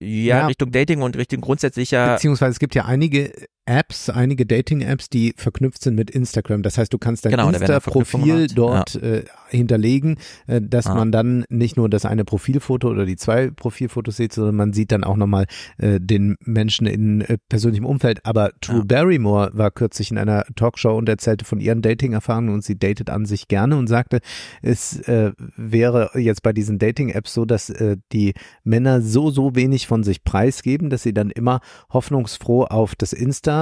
Ja, 0.00 0.38
Ja. 0.38 0.46
Richtung 0.46 0.70
Dating 0.72 1.02
und 1.02 1.16
Richtung 1.16 1.40
grundsätzlicher 1.40 2.14
Beziehungsweise 2.14 2.52
es 2.52 2.58
gibt 2.58 2.74
ja 2.74 2.84
einige 2.84 3.32
Apps, 3.68 4.08
einige 4.08 4.46
Dating-Apps, 4.46 5.10
die 5.10 5.34
verknüpft 5.36 5.82
sind 5.82 5.94
mit 5.94 6.10
Instagram. 6.10 6.62
Das 6.62 6.78
heißt, 6.78 6.90
du 6.92 6.96
kannst 6.96 7.26
dein 7.26 7.32
Genau, 7.32 7.50
Insta-Profil 7.50 8.46
dort 8.48 8.94
äh, 8.96 9.24
hinterlegen, 9.50 10.16
äh, 10.46 10.60
dass 10.62 10.86
Ah. 10.86 10.94
man 10.94 11.12
dann 11.12 11.44
nicht 11.50 11.76
nur 11.76 11.90
das 11.90 12.06
eine 12.06 12.24
Profilfoto 12.24 12.88
oder 12.88 13.04
die 13.04 13.16
zwei 13.16 13.50
Profilfotos 13.50 14.16
sieht, 14.16 14.32
sondern 14.32 14.56
man 14.56 14.72
sieht 14.72 14.90
dann 14.90 15.04
auch 15.04 15.16
nochmal 15.16 15.44
äh, 15.76 16.00
den 16.00 16.36
Menschen 16.44 16.86
in 16.86 17.20
äh, 17.20 17.36
persönlichem 17.50 17.84
Umfeld. 17.84 18.24
Aber 18.24 18.52
Drew 18.62 18.78
Ja. 18.78 18.84
Barrymore 18.84 19.50
war 19.52 19.70
kürzlich 19.70 20.10
in 20.10 20.16
einer 20.18 20.44
Talkshow 20.56 20.96
und 20.96 21.08
erzählte 21.08 21.44
von 21.44 21.60
ihren 21.60 21.82
Dating-Erfahrungen 21.82 22.48
und 22.54 22.64
sie 22.64 22.78
datet 22.78 23.10
an 23.10 23.26
sich 23.26 23.48
gerne 23.48 23.76
und 23.76 23.86
sagte, 23.86 24.20
es 24.62 24.98
äh, 25.08 25.32
wäre 25.56 26.10
jetzt 26.14 26.42
bei 26.42 26.54
diesen 26.54 26.78
Dating-Apps 26.78 27.34
so, 27.34 27.44
dass 27.44 27.68
äh, 27.68 27.98
die 28.12 28.32
Männer 28.64 29.02
so, 29.02 29.30
so 29.30 29.54
wenig 29.54 29.86
von 29.86 30.04
sich 30.04 30.24
preisgeben, 30.24 30.88
dass 30.88 31.02
sie 31.02 31.12
dann 31.12 31.30
immer 31.30 31.60
hoffnungsfroh 31.92 32.64
auf 32.64 32.94
das 32.94 33.12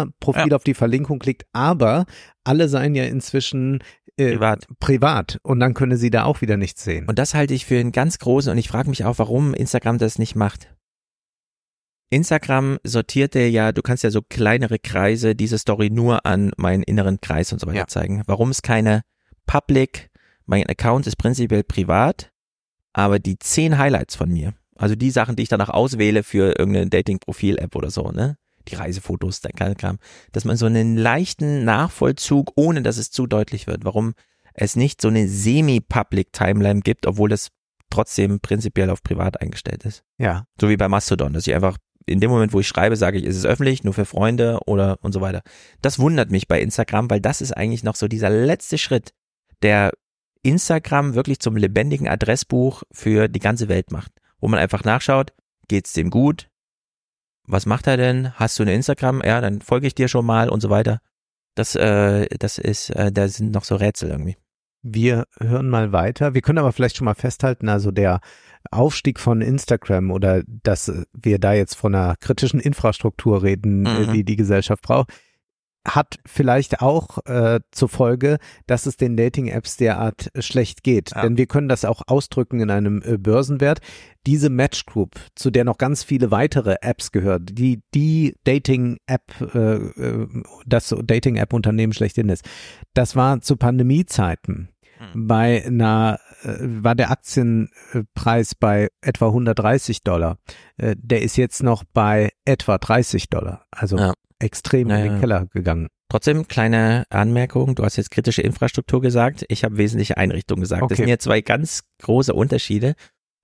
Insta-Profil, 0.02 0.54
auf 0.54 0.64
die 0.64 0.74
Verlinkung 0.74 1.18
klickt, 1.18 1.44
aber 1.52 2.06
alle 2.44 2.68
seien 2.68 2.94
ja 2.94 3.04
inzwischen 3.04 3.82
äh, 4.16 4.32
privat. 4.32 4.66
privat 4.80 5.38
und 5.42 5.60
dann 5.60 5.74
könne 5.74 5.96
sie 5.96 6.10
da 6.10 6.24
auch 6.24 6.40
wieder 6.40 6.56
nichts 6.56 6.84
sehen. 6.84 7.06
Und 7.08 7.18
das 7.18 7.34
halte 7.34 7.54
ich 7.54 7.66
für 7.66 7.78
einen 7.78 7.92
ganz 7.92 8.18
großen 8.18 8.50
und 8.52 8.58
ich 8.58 8.68
frage 8.68 8.88
mich 8.88 9.04
auch, 9.04 9.18
warum 9.18 9.54
Instagram 9.54 9.98
das 9.98 10.18
nicht 10.18 10.36
macht. 10.36 10.74
Instagram 12.10 12.78
sortierte 12.84 13.40
ja, 13.40 13.72
du 13.72 13.82
kannst 13.82 14.04
ja 14.04 14.10
so 14.10 14.22
kleinere 14.22 14.78
Kreise 14.78 15.34
diese 15.34 15.58
Story 15.58 15.90
nur 15.90 16.24
an 16.24 16.52
meinen 16.56 16.82
inneren 16.84 17.20
Kreis 17.20 17.52
und 17.52 17.58
so 17.60 17.66
weiter 17.66 17.78
Ja. 17.78 17.86
zeigen. 17.88 18.22
Warum 18.26 18.50
es 18.50 18.62
keine 18.62 19.02
Public, 19.46 20.10
mein 20.44 20.66
Account 20.66 21.06
ist 21.06 21.16
prinzipiell 21.16 21.64
privat, 21.64 22.30
aber 22.92 23.18
die 23.18 23.38
zehn 23.38 23.76
Highlights 23.76 24.14
von 24.14 24.30
mir, 24.30 24.54
also 24.76 24.94
die 24.94 25.10
Sachen, 25.10 25.34
die 25.36 25.42
ich 25.42 25.48
danach 25.48 25.68
auswähle 25.68 26.22
für 26.22 26.56
irgendeine 26.58 26.88
Dating-Profil-App 26.88 27.74
oder 27.74 27.90
so, 27.90 28.10
ne? 28.12 28.38
Die 28.68 28.74
Reisefotos, 28.74 29.40
der 29.40 29.52
ganze 29.52 29.76
Kram, 29.76 29.98
dass 30.32 30.44
man 30.44 30.56
so 30.56 30.66
einen 30.66 30.96
leichten 30.96 31.64
Nachvollzug, 31.64 32.52
ohne 32.56 32.82
dass 32.82 32.96
es 32.96 33.10
zu 33.10 33.26
deutlich 33.26 33.66
wird, 33.66 33.84
warum 33.84 34.14
es 34.54 34.76
nicht 34.76 35.00
so 35.00 35.08
eine 35.08 35.28
semi-public 35.28 36.32
Timeline 36.32 36.80
gibt, 36.80 37.06
obwohl 37.06 37.28
das 37.28 37.48
trotzdem 37.90 38.40
prinzipiell 38.40 38.90
auf 38.90 39.02
privat 39.02 39.40
eingestellt 39.40 39.84
ist. 39.84 40.02
Ja. 40.18 40.46
So 40.60 40.68
wie 40.68 40.76
bei 40.76 40.88
Mastodon, 40.88 41.32
dass 41.32 41.46
ich 41.46 41.54
einfach 41.54 41.78
in 42.06 42.20
dem 42.20 42.30
Moment, 42.30 42.52
wo 42.52 42.60
ich 42.60 42.68
schreibe, 42.68 42.96
sage 42.96 43.18
ich, 43.18 43.24
ist 43.24 43.36
es 43.36 43.44
öffentlich, 43.44 43.84
nur 43.84 43.92
für 43.92 44.04
Freunde 44.04 44.60
oder 44.66 44.98
und 45.02 45.12
so 45.12 45.20
weiter. 45.20 45.42
Das 45.82 45.98
wundert 45.98 46.30
mich 46.30 46.48
bei 46.48 46.60
Instagram, 46.60 47.10
weil 47.10 47.20
das 47.20 47.40
ist 47.40 47.52
eigentlich 47.52 47.82
noch 47.82 47.96
so 47.96 48.08
dieser 48.08 48.30
letzte 48.30 48.78
Schritt, 48.78 49.12
der 49.62 49.92
Instagram 50.42 51.14
wirklich 51.14 51.40
zum 51.40 51.56
lebendigen 51.56 52.08
Adressbuch 52.08 52.84
für 52.92 53.28
die 53.28 53.40
ganze 53.40 53.68
Welt 53.68 53.90
macht, 53.90 54.12
wo 54.40 54.48
man 54.48 54.60
einfach 54.60 54.84
nachschaut, 54.84 55.32
geht's 55.68 55.92
dem 55.92 56.10
gut? 56.10 56.48
Was 57.46 57.66
macht 57.66 57.86
er 57.86 57.96
denn? 57.96 58.32
Hast 58.34 58.58
du 58.58 58.62
eine 58.62 58.74
Instagram? 58.74 59.22
Ja, 59.24 59.40
dann 59.40 59.60
folge 59.60 59.86
ich 59.86 59.94
dir 59.94 60.08
schon 60.08 60.26
mal 60.26 60.48
und 60.48 60.60
so 60.60 60.70
weiter. 60.70 61.00
Das, 61.54 61.74
äh, 61.74 62.26
das 62.38 62.58
ist, 62.58 62.90
äh, 62.90 63.10
da 63.12 63.28
sind 63.28 63.52
noch 63.52 63.64
so 63.64 63.76
Rätsel 63.76 64.10
irgendwie. 64.10 64.36
Wir 64.82 65.24
hören 65.40 65.68
mal 65.68 65.92
weiter. 65.92 66.34
Wir 66.34 66.42
können 66.42 66.58
aber 66.58 66.72
vielleicht 66.72 66.96
schon 66.96 67.06
mal 67.06 67.14
festhalten, 67.14 67.68
also 67.68 67.90
der 67.90 68.20
Aufstieg 68.70 69.18
von 69.20 69.40
Instagram 69.40 70.10
oder 70.10 70.42
dass 70.46 70.92
wir 71.12 71.38
da 71.38 71.52
jetzt 71.54 71.74
von 71.74 71.94
einer 71.94 72.16
kritischen 72.16 72.60
Infrastruktur 72.60 73.42
reden, 73.42 73.80
Mhm. 73.80 73.86
äh, 73.86 74.12
die 74.12 74.24
die 74.24 74.36
Gesellschaft 74.36 74.82
braucht, 74.82 75.10
hat 75.86 76.18
vielleicht 76.26 76.82
auch 76.82 77.24
äh, 77.26 77.60
zur 77.70 77.88
Folge, 77.88 78.38
dass 78.66 78.86
es 78.86 78.96
den 78.96 79.16
Dating-Apps 79.16 79.76
derart 79.76 80.30
schlecht 80.38 80.82
geht. 80.82 81.12
Ja. 81.14 81.22
Denn 81.22 81.36
wir 81.36 81.46
können 81.46 81.68
das 81.68 81.84
auch 81.84 82.02
ausdrücken 82.06 82.60
in 82.60 82.70
einem 82.70 83.02
äh, 83.02 83.16
Börsenwert. 83.16 83.80
Diese 84.26 84.50
Match 84.50 84.86
Group, 84.86 85.14
zu 85.36 85.50
der 85.50 85.64
noch 85.64 85.78
ganz 85.78 86.02
viele 86.02 86.30
weitere 86.30 86.76
Apps 86.80 87.12
gehören, 87.12 87.46
die 87.46 87.82
die 87.94 88.34
Dating-App, 88.44 89.54
äh, 89.54 89.74
äh, 89.76 90.28
das 90.66 90.94
Dating-App-Unternehmen 91.04 91.92
schlechthin 91.92 92.28
ist, 92.28 92.44
das 92.94 93.14
war 93.14 93.40
zu 93.40 93.56
Pandemiezeiten 93.56 94.70
bei 95.14 95.64
einer 95.66 96.18
äh, 96.42 96.56
war 96.60 96.94
der 96.94 97.10
Aktienpreis 97.10 98.54
bei 98.54 98.88
etwa 99.00 99.26
130 99.26 100.02
Dollar. 100.02 100.38
Äh, 100.76 100.96
der 100.98 101.22
ist 101.22 101.36
jetzt 101.36 101.62
noch 101.62 101.84
bei 101.84 102.30
etwa 102.44 102.78
30 102.78 103.28
Dollar. 103.28 103.66
Also 103.70 103.98
Ja. 103.98 104.14
Extrem 104.38 104.88
Ja, 104.90 104.96
in 104.98 105.12
den. 105.12 105.20
Keller 105.20 105.46
gegangen. 105.46 105.88
Trotzdem 106.08 106.46
kleine 106.46 107.04
Anmerkung, 107.10 107.74
du 107.74 107.82
hast 107.84 107.96
jetzt 107.96 108.10
kritische 108.12 108.42
Infrastruktur 108.42 109.00
gesagt, 109.00 109.44
ich 109.48 109.64
habe 109.64 109.76
wesentliche 109.76 110.16
Einrichtungen 110.16 110.60
gesagt. 110.60 110.82
Das 110.82 110.86
Okay. 110.86 110.96
sind 111.02 111.08
ja 111.08 111.18
zwei 111.18 111.40
ganz 111.40 111.82
große 112.02 112.32
Unterschiede. 112.32 112.94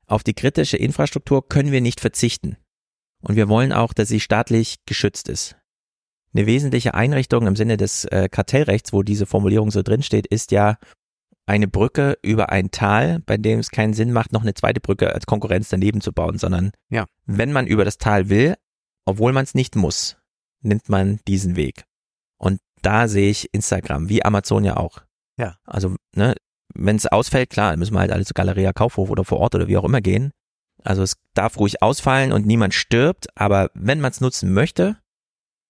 Auf 0.06 0.22
die 0.22 0.34
kritische 0.34 0.76
Infrastruktur 0.76 1.48
können 1.48 1.72
wir 1.72 1.80
nicht 1.80 2.00
verzichten. 2.00 2.56
Und 3.22 3.34
wir 3.36 3.48
wollen 3.48 3.72
auch, 3.72 3.92
dass 3.92 4.08
sie 4.08 4.20
staatlich 4.20 4.78
geschützt 4.86 5.28
ist. 5.28 5.56
Eine 6.34 6.46
wesentliche 6.46 6.94
Einrichtung 6.94 7.46
im 7.46 7.56
Sinne 7.56 7.76
des 7.76 8.04
äh, 8.06 8.28
Kartellrechts, 8.30 8.92
wo 8.92 9.02
diese 9.02 9.26
Formulierung 9.26 9.70
so 9.70 9.82
drinsteht, 9.82 10.26
ist 10.26 10.50
ja 10.52 10.76
eine 11.46 11.66
Brücke 11.68 12.16
über 12.22 12.50
ein 12.50 12.70
Tal, 12.70 13.18
bei 13.26 13.36
dem 13.36 13.58
es 13.58 13.70
keinen 13.70 13.92
Sinn 13.94 14.12
macht, 14.12 14.32
noch 14.32 14.42
eine 14.42 14.54
zweite 14.54 14.80
Brücke 14.80 15.12
als 15.12 15.26
Konkurrenz 15.26 15.68
daneben 15.68 16.00
zu 16.00 16.12
bauen, 16.12 16.38
sondern 16.38 16.70
Ja. 16.90 17.06
wenn 17.26 17.52
man 17.52 17.66
über 17.66 17.84
das 17.84 17.98
Tal 17.98 18.28
will, 18.28 18.54
obwohl 19.04 19.32
man 19.32 19.42
es 19.44 19.54
nicht 19.54 19.74
muss, 19.76 20.16
nimmt 20.62 20.88
man 20.88 21.20
diesen 21.28 21.56
Weg. 21.56 21.84
Und 22.38 22.60
da 22.82 23.08
sehe 23.08 23.30
ich 23.30 23.52
Instagram, 23.52 24.08
wie 24.08 24.24
Amazon 24.24 24.64
ja 24.64 24.76
auch. 24.76 24.98
Ja. 25.38 25.56
Also, 25.64 25.96
ne, 26.14 26.34
wenn 26.74 26.96
es 26.96 27.06
ausfällt, 27.06 27.50
klar, 27.50 27.76
müssen 27.76 27.94
wir 27.94 28.00
halt 28.00 28.12
alle 28.12 28.24
zu 28.24 28.34
Galeria 28.34 28.72
Kaufhof 28.72 29.10
oder 29.10 29.24
vor 29.24 29.38
Ort 29.38 29.54
oder 29.54 29.68
wie 29.68 29.76
auch 29.76 29.84
immer 29.84 30.00
gehen. 30.00 30.32
Also 30.84 31.02
es 31.02 31.16
darf 31.34 31.58
ruhig 31.58 31.82
ausfallen 31.82 32.32
und 32.32 32.46
niemand 32.46 32.74
stirbt, 32.74 33.28
aber 33.36 33.70
wenn 33.74 34.00
man 34.00 34.10
es 34.10 34.20
nutzen 34.20 34.52
möchte, 34.52 34.96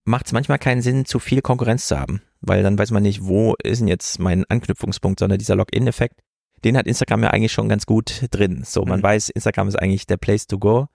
macht 0.04 0.26
es 0.26 0.32
manchmal 0.32 0.58
keinen 0.58 0.80
Sinn, 0.80 1.04
zu 1.04 1.18
viel 1.18 1.42
Konkurrenz 1.42 1.86
zu 1.86 1.98
haben, 1.98 2.22
weil 2.40 2.62
dann 2.62 2.78
weiß 2.78 2.92
man 2.92 3.02
nicht, 3.02 3.24
wo 3.24 3.54
ist 3.62 3.80
denn 3.80 3.88
jetzt 3.88 4.18
mein 4.20 4.44
Anknüpfungspunkt, 4.48 5.18
sondern 5.20 5.38
dieser 5.38 5.54
Login-Effekt, 5.56 6.20
den 6.64 6.76
hat 6.76 6.86
Instagram 6.86 7.24
ja 7.24 7.30
eigentlich 7.30 7.52
schon 7.52 7.68
ganz 7.68 7.84
gut 7.84 8.26
drin. 8.30 8.62
So, 8.64 8.84
man 8.84 9.00
Mhm. 9.00 9.04
weiß, 9.04 9.28
Instagram 9.30 9.68
ist 9.68 9.76
eigentlich 9.76 10.06
der 10.06 10.16
Place 10.16 10.46
to 10.46 10.58
go 10.58 10.86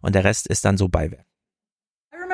und 0.00 0.14
der 0.14 0.24
Rest 0.24 0.46
ist 0.46 0.64
dann 0.64 0.78
so 0.78 0.88
Beiwerk. 0.88 1.25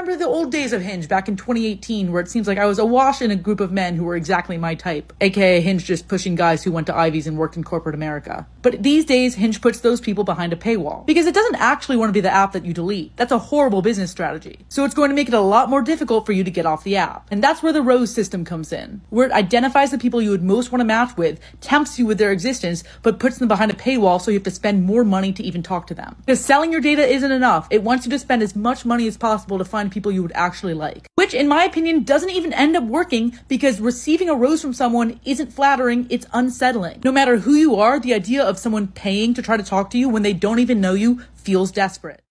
Remember 0.02 0.24
the 0.24 0.28
old 0.28 0.50
days 0.50 0.72
of 0.72 0.82
Hinge 0.82 1.06
back 1.06 1.28
in 1.28 1.36
2018, 1.36 2.10
where 2.10 2.20
it 2.20 2.28
seems 2.28 2.48
like 2.48 2.58
I 2.58 2.66
was 2.66 2.80
awash 2.80 3.22
in 3.22 3.30
a 3.30 3.36
group 3.36 3.60
of 3.60 3.70
men 3.70 3.94
who 3.94 4.02
were 4.02 4.16
exactly 4.16 4.58
my 4.58 4.74
type, 4.74 5.12
aka 5.20 5.60
Hinge 5.60 5.84
just 5.84 6.08
pushing 6.08 6.34
guys 6.34 6.64
who 6.64 6.72
went 6.72 6.88
to 6.88 6.96
Ivies 6.96 7.28
and 7.28 7.38
worked 7.38 7.56
in 7.56 7.62
corporate 7.62 7.94
America. 7.94 8.48
But 8.62 8.82
these 8.82 9.04
days, 9.04 9.34
Hinge 9.34 9.60
puts 9.60 9.80
those 9.80 10.00
people 10.00 10.24
behind 10.24 10.52
a 10.52 10.56
paywall 10.56 11.04
because 11.04 11.26
it 11.26 11.34
doesn't 11.34 11.56
actually 11.56 11.96
want 11.96 12.08
to 12.08 12.12
be 12.12 12.20
the 12.20 12.32
app 12.32 12.52
that 12.52 12.64
you 12.64 12.72
delete. 12.72 13.16
That's 13.16 13.32
a 13.32 13.38
horrible 13.38 13.82
business 13.82 14.10
strategy. 14.10 14.60
So 14.68 14.84
it's 14.84 14.94
going 14.94 15.10
to 15.10 15.16
make 15.16 15.28
it 15.28 15.34
a 15.34 15.40
lot 15.40 15.68
more 15.68 15.82
difficult 15.82 16.26
for 16.26 16.32
you 16.32 16.44
to 16.44 16.50
get 16.50 16.66
off 16.66 16.84
the 16.84 16.96
app. 16.96 17.26
And 17.30 17.42
that's 17.42 17.62
where 17.62 17.72
the 17.72 17.82
Rose 17.82 18.14
system 18.14 18.44
comes 18.44 18.72
in, 18.72 19.00
where 19.10 19.26
it 19.26 19.32
identifies 19.32 19.90
the 19.90 19.98
people 19.98 20.22
you 20.22 20.30
would 20.30 20.42
most 20.42 20.70
want 20.70 20.80
to 20.80 20.86
match 20.86 21.16
with, 21.16 21.40
tempts 21.60 21.98
you 21.98 22.06
with 22.06 22.18
their 22.18 22.30
existence, 22.30 22.84
but 23.02 23.18
puts 23.18 23.38
them 23.38 23.48
behind 23.48 23.70
a 23.70 23.74
paywall 23.74 24.20
so 24.20 24.30
you 24.30 24.36
have 24.36 24.44
to 24.44 24.50
spend 24.50 24.84
more 24.84 25.04
money 25.04 25.32
to 25.32 25.42
even 25.42 25.62
talk 25.62 25.88
to 25.88 25.94
them. 25.94 26.14
Because 26.20 26.44
selling 26.44 26.70
your 26.70 26.80
data 26.80 27.06
isn't 27.06 27.32
enough. 27.32 27.66
It 27.70 27.82
wants 27.82 28.06
you 28.06 28.10
to 28.10 28.18
spend 28.18 28.42
as 28.42 28.54
much 28.54 28.84
money 28.84 29.08
as 29.08 29.16
possible 29.16 29.58
to 29.58 29.64
find 29.64 29.90
people 29.90 30.12
you 30.12 30.22
would 30.22 30.32
actually 30.34 30.74
like. 30.74 31.06
Which, 31.16 31.34
in 31.34 31.48
my 31.48 31.64
opinion, 31.64 32.04
doesn't 32.04 32.30
even 32.30 32.52
end 32.52 32.76
up 32.76 32.84
working 32.84 33.38
because 33.48 33.80
receiving 33.80 34.28
a 34.28 34.34
rose 34.34 34.62
from 34.62 34.72
someone 34.72 35.20
isn't 35.24 35.52
flattering, 35.52 36.06
it's 36.10 36.26
unsettling. 36.32 37.00
No 37.04 37.12
matter 37.12 37.38
who 37.38 37.54
you 37.54 37.76
are, 37.76 37.98
the 37.98 38.14
idea 38.14 38.42
of 38.42 38.51
someone 38.58 38.88
paying 38.94 39.34
to 39.34 39.42
try 39.42 39.56
to 39.56 39.64
talk 39.64 39.90
to 39.90 39.98
you 39.98 40.12
when 40.12 40.22
they 40.22 40.34
don't 40.34 40.58
even 40.58 40.80
know 40.80 40.94
you 40.94 41.18
feels 41.34 41.72
desperate. 41.72 42.22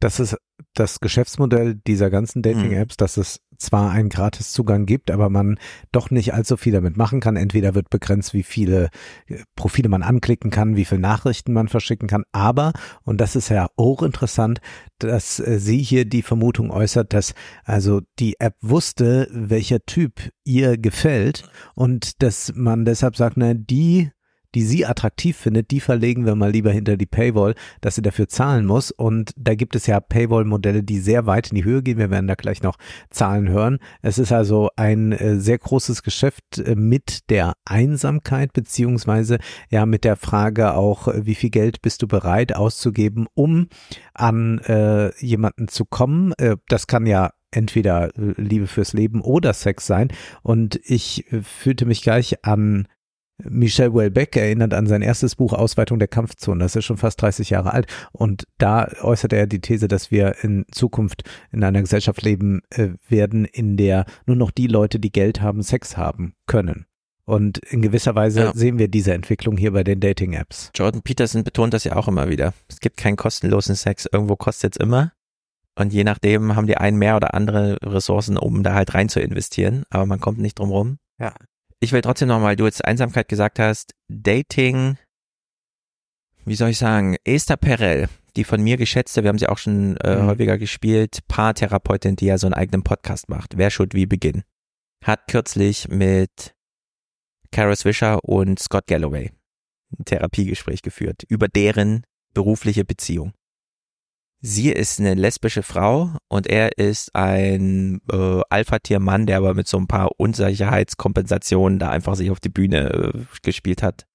Das 0.00 0.20
ist 0.20 0.36
das 0.74 1.00
Geschäftsmodell 1.00 1.76
dieser 1.86 2.10
ganzen 2.10 2.42
Dating-Apps, 2.42 2.96
dass 2.96 3.16
es 3.16 3.40
zwar 3.58 3.90
einen 3.90 4.08
Gratiszugang 4.08 4.86
gibt, 4.86 5.10
aber 5.10 5.30
man 5.30 5.58
doch 5.92 6.10
nicht 6.10 6.34
allzu 6.34 6.56
viel 6.56 6.72
damit 6.72 6.96
machen 6.96 7.20
kann. 7.20 7.36
Entweder 7.36 7.74
wird 7.74 7.90
begrenzt, 7.90 8.34
wie 8.34 8.42
viele 8.42 8.90
äh, 9.26 9.38
Profile 9.56 9.88
man 9.88 10.02
anklicken 10.02 10.50
kann, 10.50 10.76
wie 10.76 10.84
viele 10.84 11.00
Nachrichten 11.00 11.52
man 11.52 11.68
verschicken 11.68 12.08
kann. 12.08 12.24
Aber, 12.32 12.72
und 13.04 13.20
das 13.20 13.36
ist 13.36 13.48
ja 13.48 13.68
hochinteressant, 13.78 14.60
dass 14.98 15.38
äh, 15.40 15.58
sie 15.58 15.78
hier 15.78 16.04
die 16.04 16.22
Vermutung 16.22 16.70
äußert, 16.70 17.12
dass 17.12 17.34
also 17.64 18.00
die 18.18 18.38
App 18.40 18.56
wusste, 18.60 19.28
welcher 19.30 19.84
Typ 19.86 20.30
ihr 20.44 20.76
gefällt 20.76 21.48
und 21.74 22.22
dass 22.22 22.52
man 22.54 22.84
deshalb 22.84 23.16
sagt, 23.16 23.36
na, 23.36 23.54
die 23.54 24.10
die 24.54 24.62
sie 24.62 24.86
attraktiv 24.86 25.36
findet, 25.36 25.70
die 25.70 25.80
verlegen 25.80 26.26
wir 26.26 26.34
mal 26.34 26.50
lieber 26.50 26.70
hinter 26.70 26.96
die 26.96 27.06
Paywall, 27.06 27.54
dass 27.80 27.96
sie 27.96 28.02
dafür 28.02 28.28
zahlen 28.28 28.66
muss. 28.66 28.90
Und 28.90 29.32
da 29.36 29.54
gibt 29.54 29.76
es 29.76 29.86
ja 29.86 30.00
Paywall-Modelle, 30.00 30.82
die 30.82 30.98
sehr 30.98 31.26
weit 31.26 31.50
in 31.50 31.56
die 31.56 31.64
Höhe 31.64 31.82
gehen. 31.82 31.98
Wir 31.98 32.10
werden 32.10 32.28
da 32.28 32.34
gleich 32.34 32.62
noch 32.62 32.76
Zahlen 33.10 33.48
hören. 33.48 33.78
Es 34.02 34.18
ist 34.18 34.32
also 34.32 34.70
ein 34.76 35.12
äh, 35.12 35.38
sehr 35.38 35.58
großes 35.58 36.02
Geschäft 36.02 36.58
äh, 36.58 36.74
mit 36.74 37.30
der 37.30 37.54
Einsamkeit, 37.64 38.52
beziehungsweise 38.52 39.38
ja 39.70 39.86
mit 39.86 40.04
der 40.04 40.16
Frage 40.16 40.74
auch, 40.74 41.08
äh, 41.08 41.26
wie 41.26 41.34
viel 41.34 41.50
Geld 41.50 41.82
bist 41.82 42.02
du 42.02 42.08
bereit 42.08 42.54
auszugeben, 42.54 43.26
um 43.34 43.68
an 44.14 44.58
äh, 44.60 45.14
jemanden 45.24 45.68
zu 45.68 45.84
kommen. 45.84 46.32
Äh, 46.38 46.56
das 46.68 46.86
kann 46.86 47.06
ja 47.06 47.30
entweder 47.50 48.10
Liebe 48.16 48.66
fürs 48.66 48.94
Leben 48.94 49.20
oder 49.20 49.52
Sex 49.52 49.86
sein. 49.86 50.08
Und 50.42 50.80
ich 50.82 51.24
fühlte 51.42 51.86
mich 51.86 52.02
gleich 52.02 52.44
an 52.44 52.88
Michel 53.42 53.92
Houellebecq 53.92 54.36
erinnert 54.36 54.74
an 54.74 54.86
sein 54.86 55.02
erstes 55.02 55.34
Buch 55.34 55.52
Ausweitung 55.52 55.98
der 55.98 56.08
Kampfzone. 56.08 56.60
Das 56.60 56.76
ist 56.76 56.84
schon 56.84 56.96
fast 56.96 57.20
30 57.20 57.50
Jahre 57.50 57.72
alt. 57.72 57.86
Und 58.12 58.44
da 58.58 58.88
äußerte 59.02 59.36
er 59.36 59.46
die 59.46 59.60
These, 59.60 59.88
dass 59.88 60.10
wir 60.10 60.36
in 60.42 60.64
Zukunft 60.70 61.24
in 61.50 61.64
einer 61.64 61.80
Gesellschaft 61.80 62.22
leben 62.22 62.62
äh, 62.70 62.90
werden, 63.08 63.44
in 63.44 63.76
der 63.76 64.06
nur 64.26 64.36
noch 64.36 64.50
die 64.52 64.68
Leute, 64.68 65.00
die 65.00 65.10
Geld 65.12 65.40
haben, 65.40 65.62
Sex 65.62 65.96
haben 65.96 66.34
können. 66.46 66.86
Und 67.26 67.58
in 67.58 67.80
gewisser 67.82 68.14
Weise 68.14 68.40
Ja. 68.40 68.52
sehen 68.54 68.78
wir 68.78 68.88
diese 68.88 69.14
Entwicklung 69.14 69.56
hier 69.56 69.72
bei 69.72 69.82
den 69.82 69.98
Dating-Apps. 69.98 70.70
Jordan 70.74 71.02
Peterson 71.02 71.42
betont 71.42 71.72
das 71.74 71.84
ja 71.84 71.96
auch 71.96 72.06
immer 72.06 72.28
wieder. 72.28 72.52
Es 72.68 72.80
gibt 72.80 72.98
keinen 72.98 73.16
kostenlosen 73.16 73.74
Sex, 73.74 74.06
irgendwo 74.10 74.36
kostet 74.36 74.76
es 74.76 74.80
immer. 74.80 75.12
Und 75.76 75.92
je 75.92 76.04
nachdem 76.04 76.54
haben 76.54 76.66
die 76.68 76.76
einen 76.76 76.98
mehr 76.98 77.16
oder 77.16 77.34
andere 77.34 77.78
Ressourcen, 77.82 78.36
um 78.36 78.62
da 78.62 78.74
halt 78.74 78.94
rein 78.94 79.08
zu 79.08 79.20
investieren, 79.20 79.84
aber 79.90 80.06
man 80.06 80.20
kommt 80.20 80.38
nicht 80.38 80.58
drum 80.58 80.70
rum. 80.70 80.98
Ja. 81.18 81.32
Ich 81.80 81.92
will 81.92 82.00
trotzdem 82.00 82.28
noch 82.28 82.40
mal, 82.40 82.56
du 82.56 82.64
jetzt 82.64 82.84
Einsamkeit 82.84 83.28
gesagt 83.28 83.58
hast, 83.58 83.92
Dating, 84.08 84.96
wie 86.44 86.54
soll 86.54 86.70
ich 86.70 86.78
sagen, 86.78 87.16
Esther 87.24 87.56
Perel, 87.56 88.08
die 88.36 88.44
von 88.44 88.62
mir 88.62 88.76
geschätzte, 88.76 89.22
wir 89.22 89.28
haben 89.28 89.38
sie 89.38 89.48
auch 89.48 89.58
schon 89.58 89.96
äh, 89.98 90.16
Mhm. 90.16 90.26
häufiger 90.26 90.58
gespielt, 90.58 91.20
Paartherapeutin, 91.28 92.16
die 92.16 92.26
ja 92.26 92.38
so 92.38 92.46
einen 92.46 92.54
eigenen 92.54 92.82
Podcast 92.82 93.28
macht, 93.28 93.56
Wer 93.56 93.70
should 93.70 93.94
wie 93.94 94.06
beginn, 94.06 94.42
hat 95.04 95.28
kürzlich 95.28 95.88
mit 95.88 96.54
Kara 97.52 97.76
Swisher 97.76 98.24
und 98.24 98.58
Scott 98.58 98.86
Galloway 98.86 99.30
ein 99.98 100.04
Therapiegespräch 100.04 100.82
geführt 100.82 101.22
über 101.28 101.46
deren 101.48 102.04
berufliche 102.32 102.84
Beziehung. 102.84 103.32
Sie 104.46 104.70
ist 104.70 105.00
eine 105.00 105.14
lesbische 105.14 105.62
Frau 105.62 106.18
und 106.28 106.46
er 106.46 106.76
ist 106.76 107.14
ein 107.14 108.02
äh, 108.12 108.42
Alpha-Tier-Mann, 108.50 109.24
der 109.24 109.38
aber 109.38 109.54
mit 109.54 109.66
so 109.66 109.78
ein 109.78 109.86
paar 109.86 110.10
Unsicherheitskompensationen 110.18 111.78
da 111.78 111.88
einfach 111.88 112.14
sich 112.14 112.30
auf 112.30 112.40
die 112.40 112.50
Bühne 112.50 112.90
äh, 112.90 113.24
gespielt 113.42 113.82
hat. 113.82 114.06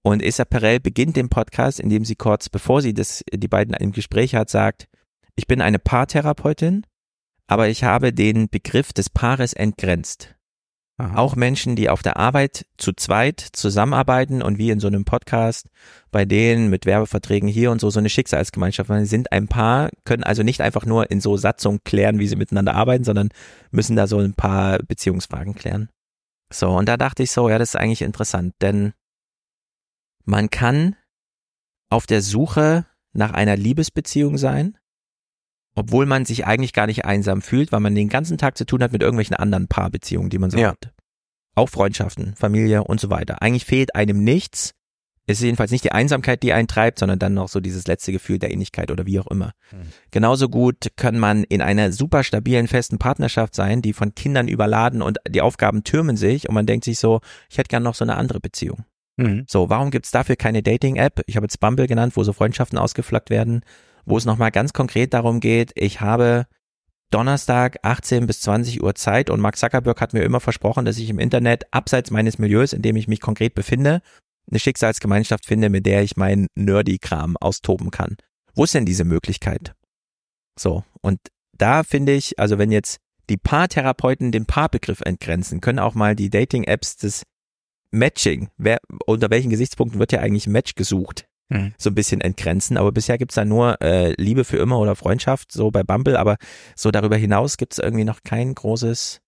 Und 0.00 0.22
Issa 0.22 0.46
Perel 0.46 0.80
beginnt 0.80 1.16
den 1.16 1.28
Podcast, 1.28 1.78
indem 1.78 2.06
sie 2.06 2.16
kurz, 2.16 2.48
bevor 2.48 2.80
sie 2.80 2.94
das, 2.94 3.22
die 3.30 3.48
beiden 3.48 3.74
im 3.74 3.92
Gespräch 3.92 4.34
hat, 4.34 4.48
sagt, 4.48 4.88
ich 5.36 5.46
bin 5.46 5.60
eine 5.60 5.78
Paartherapeutin, 5.78 6.86
aber 7.46 7.68
ich 7.68 7.84
habe 7.84 8.14
den 8.14 8.48
Begriff 8.48 8.94
des 8.94 9.10
Paares 9.10 9.52
entgrenzt. 9.52 10.36
Auch 11.14 11.36
Menschen, 11.36 11.76
die 11.76 11.88
auf 11.88 12.02
der 12.02 12.16
Arbeit 12.16 12.66
zu 12.76 12.92
zweit 12.92 13.40
zusammenarbeiten 13.40 14.42
und 14.42 14.58
wie 14.58 14.70
in 14.70 14.80
so 14.80 14.86
einem 14.86 15.04
Podcast 15.04 15.68
bei 16.10 16.24
denen 16.24 16.68
mit 16.68 16.86
Werbeverträgen 16.86 17.48
hier 17.48 17.70
und 17.70 17.80
so, 17.80 17.90
so 17.90 17.98
eine 17.98 18.08
Schicksalsgemeinschaft, 18.08 18.90
sie 18.90 19.04
sind 19.06 19.32
ein 19.32 19.48
Paar, 19.48 19.90
können 20.04 20.24
also 20.24 20.42
nicht 20.42 20.60
einfach 20.60 20.84
nur 20.84 21.10
in 21.10 21.20
so 21.20 21.36
Satzungen 21.36 21.80
klären, 21.84 22.18
wie 22.18 22.26
sie 22.26 22.36
miteinander 22.36 22.74
arbeiten, 22.74 23.04
sondern 23.04 23.30
müssen 23.70 23.96
da 23.96 24.06
so 24.06 24.18
ein 24.18 24.34
paar 24.34 24.78
Beziehungsfragen 24.80 25.54
klären. 25.54 25.88
So, 26.52 26.70
und 26.70 26.88
da 26.88 26.96
dachte 26.96 27.22
ich 27.22 27.30
so, 27.30 27.48
ja, 27.48 27.58
das 27.58 27.70
ist 27.70 27.76
eigentlich 27.76 28.02
interessant, 28.02 28.54
denn 28.60 28.92
man 30.24 30.50
kann 30.50 30.96
auf 31.88 32.06
der 32.06 32.22
Suche 32.22 32.86
nach 33.12 33.32
einer 33.32 33.56
Liebesbeziehung 33.56 34.38
sein, 34.38 34.76
obwohl 35.74 36.06
man 36.06 36.24
sich 36.24 36.46
eigentlich 36.46 36.72
gar 36.72 36.86
nicht 36.86 37.04
einsam 37.04 37.42
fühlt, 37.42 37.72
weil 37.72 37.80
man 37.80 37.94
den 37.94 38.08
ganzen 38.08 38.38
Tag 38.38 38.56
zu 38.58 38.64
tun 38.64 38.82
hat 38.82 38.92
mit 38.92 39.02
irgendwelchen 39.02 39.36
anderen 39.36 39.68
Paarbeziehungen, 39.68 40.30
die 40.30 40.38
man 40.38 40.50
so 40.50 40.58
Ja. 40.58 40.70
hat. 40.70 40.92
Auch 41.54 41.68
Freundschaften, 41.68 42.34
Familie 42.36 42.84
und 42.84 43.00
so 43.00 43.10
weiter. 43.10 43.42
Eigentlich 43.42 43.64
fehlt 43.64 43.94
einem 43.94 44.22
nichts. 44.22 44.72
Es 45.26 45.38
ist 45.38 45.44
jedenfalls 45.44 45.70
nicht 45.70 45.84
die 45.84 45.92
Einsamkeit, 45.92 46.42
die 46.42 46.52
einen 46.52 46.66
treibt, 46.66 46.98
sondern 46.98 47.18
dann 47.20 47.34
noch 47.34 47.48
so 47.48 47.60
dieses 47.60 47.86
letzte 47.86 48.10
Gefühl 48.10 48.38
der 48.40 48.50
Ähnlichkeit 48.50 48.90
oder 48.90 49.06
wie 49.06 49.20
auch 49.20 49.28
immer. 49.28 49.52
Genauso 50.10 50.48
gut 50.48 50.88
kann 50.96 51.18
man 51.20 51.44
in 51.44 51.60
einer 51.62 51.92
super 51.92 52.24
stabilen, 52.24 52.66
festen 52.66 52.98
Partnerschaft 52.98 53.54
sein, 53.54 53.80
die 53.82 53.92
von 53.92 54.14
Kindern 54.14 54.48
überladen 54.48 55.02
und 55.02 55.18
die 55.28 55.40
Aufgaben 55.40 55.84
türmen 55.84 56.16
sich 56.16 56.48
und 56.48 56.54
man 56.54 56.66
denkt 56.66 56.84
sich 56.84 56.98
so, 56.98 57.20
ich 57.48 57.58
hätte 57.58 57.68
gern 57.68 57.82
noch 57.84 57.94
so 57.94 58.04
eine 58.04 58.16
andere 58.16 58.40
Beziehung. 58.40 58.84
Mhm. 59.18 59.44
So, 59.48 59.68
warum 59.68 59.90
gibt's 59.90 60.10
dafür 60.10 60.34
keine 60.34 60.62
Dating-App? 60.62 61.20
Ich 61.26 61.36
habe 61.36 61.44
jetzt 61.44 61.60
Bumble 61.60 61.86
genannt, 61.86 62.16
wo 62.16 62.24
so 62.24 62.32
Freundschaften 62.32 62.78
ausgeflaggt 62.78 63.30
werden, 63.30 63.60
wo 64.04 64.16
es 64.16 64.24
nochmal 64.24 64.50
ganz 64.50 64.72
konkret 64.72 65.14
darum 65.14 65.40
geht, 65.40 65.72
ich 65.74 66.00
habe 66.00 66.46
Donnerstag 67.10 67.78
18 67.82 68.26
bis 68.26 68.40
20 68.42 68.82
Uhr 68.82 68.94
Zeit 68.94 69.30
und 69.30 69.40
Mark 69.40 69.56
Zuckerberg 69.56 70.00
hat 70.00 70.12
mir 70.12 70.22
immer 70.22 70.40
versprochen, 70.40 70.84
dass 70.84 70.98
ich 70.98 71.10
im 71.10 71.18
Internet 71.18 71.64
abseits 71.72 72.10
meines 72.10 72.38
Milieus, 72.38 72.72
in 72.72 72.82
dem 72.82 72.96
ich 72.96 73.08
mich 73.08 73.20
konkret 73.20 73.54
befinde, 73.54 74.00
eine 74.48 74.60
Schicksalsgemeinschaft 74.60 75.46
finde, 75.46 75.70
mit 75.70 75.86
der 75.86 76.02
ich 76.02 76.16
meinen 76.16 76.46
Nerdy-Kram 76.54 77.36
austoben 77.36 77.90
kann. 77.90 78.16
Wo 78.54 78.64
ist 78.64 78.74
denn 78.74 78.86
diese 78.86 79.04
Möglichkeit? 79.04 79.74
So, 80.58 80.84
und 81.00 81.18
da 81.56 81.82
finde 81.82 82.12
ich, 82.12 82.38
also 82.38 82.58
wenn 82.58 82.70
jetzt 82.70 82.98
die 83.28 83.36
Paartherapeuten 83.36 84.32
den 84.32 84.46
Paarbegriff 84.46 85.00
entgrenzen, 85.00 85.60
können 85.60 85.78
auch 85.78 85.94
mal 85.94 86.16
die 86.16 86.30
Dating-Apps 86.30 86.96
das 86.96 87.22
Matching, 87.92 88.50
wer, 88.56 88.78
unter 89.06 89.30
welchen 89.30 89.50
Gesichtspunkten 89.50 89.98
wird 89.98 90.12
ja 90.12 90.20
eigentlich 90.20 90.46
ein 90.46 90.52
Match 90.52 90.74
gesucht, 90.74 91.26
Mhm. 91.50 91.74
so 91.76 91.90
ein 91.90 91.94
bisschen 91.94 92.20
entgrenzen. 92.20 92.76
Aber 92.76 92.92
bisher 92.92 93.18
gibt's 93.18 93.34
da 93.34 93.44
nur 93.44 93.80
äh, 93.82 94.12
Liebe 94.20 94.44
für 94.44 94.56
immer 94.56 94.78
oder 94.78 94.96
Freundschaft, 94.96 95.52
so 95.52 95.70
bei 95.70 95.82
Bumble, 95.82 96.16
aber 96.16 96.36
so 96.76 96.90
darüber 96.90 97.16
hinaus 97.16 97.56
gibt's 97.56 97.78
irgendwie 97.78 98.04
noch 98.04 98.22
kein 98.22 98.54
großes 98.54 99.20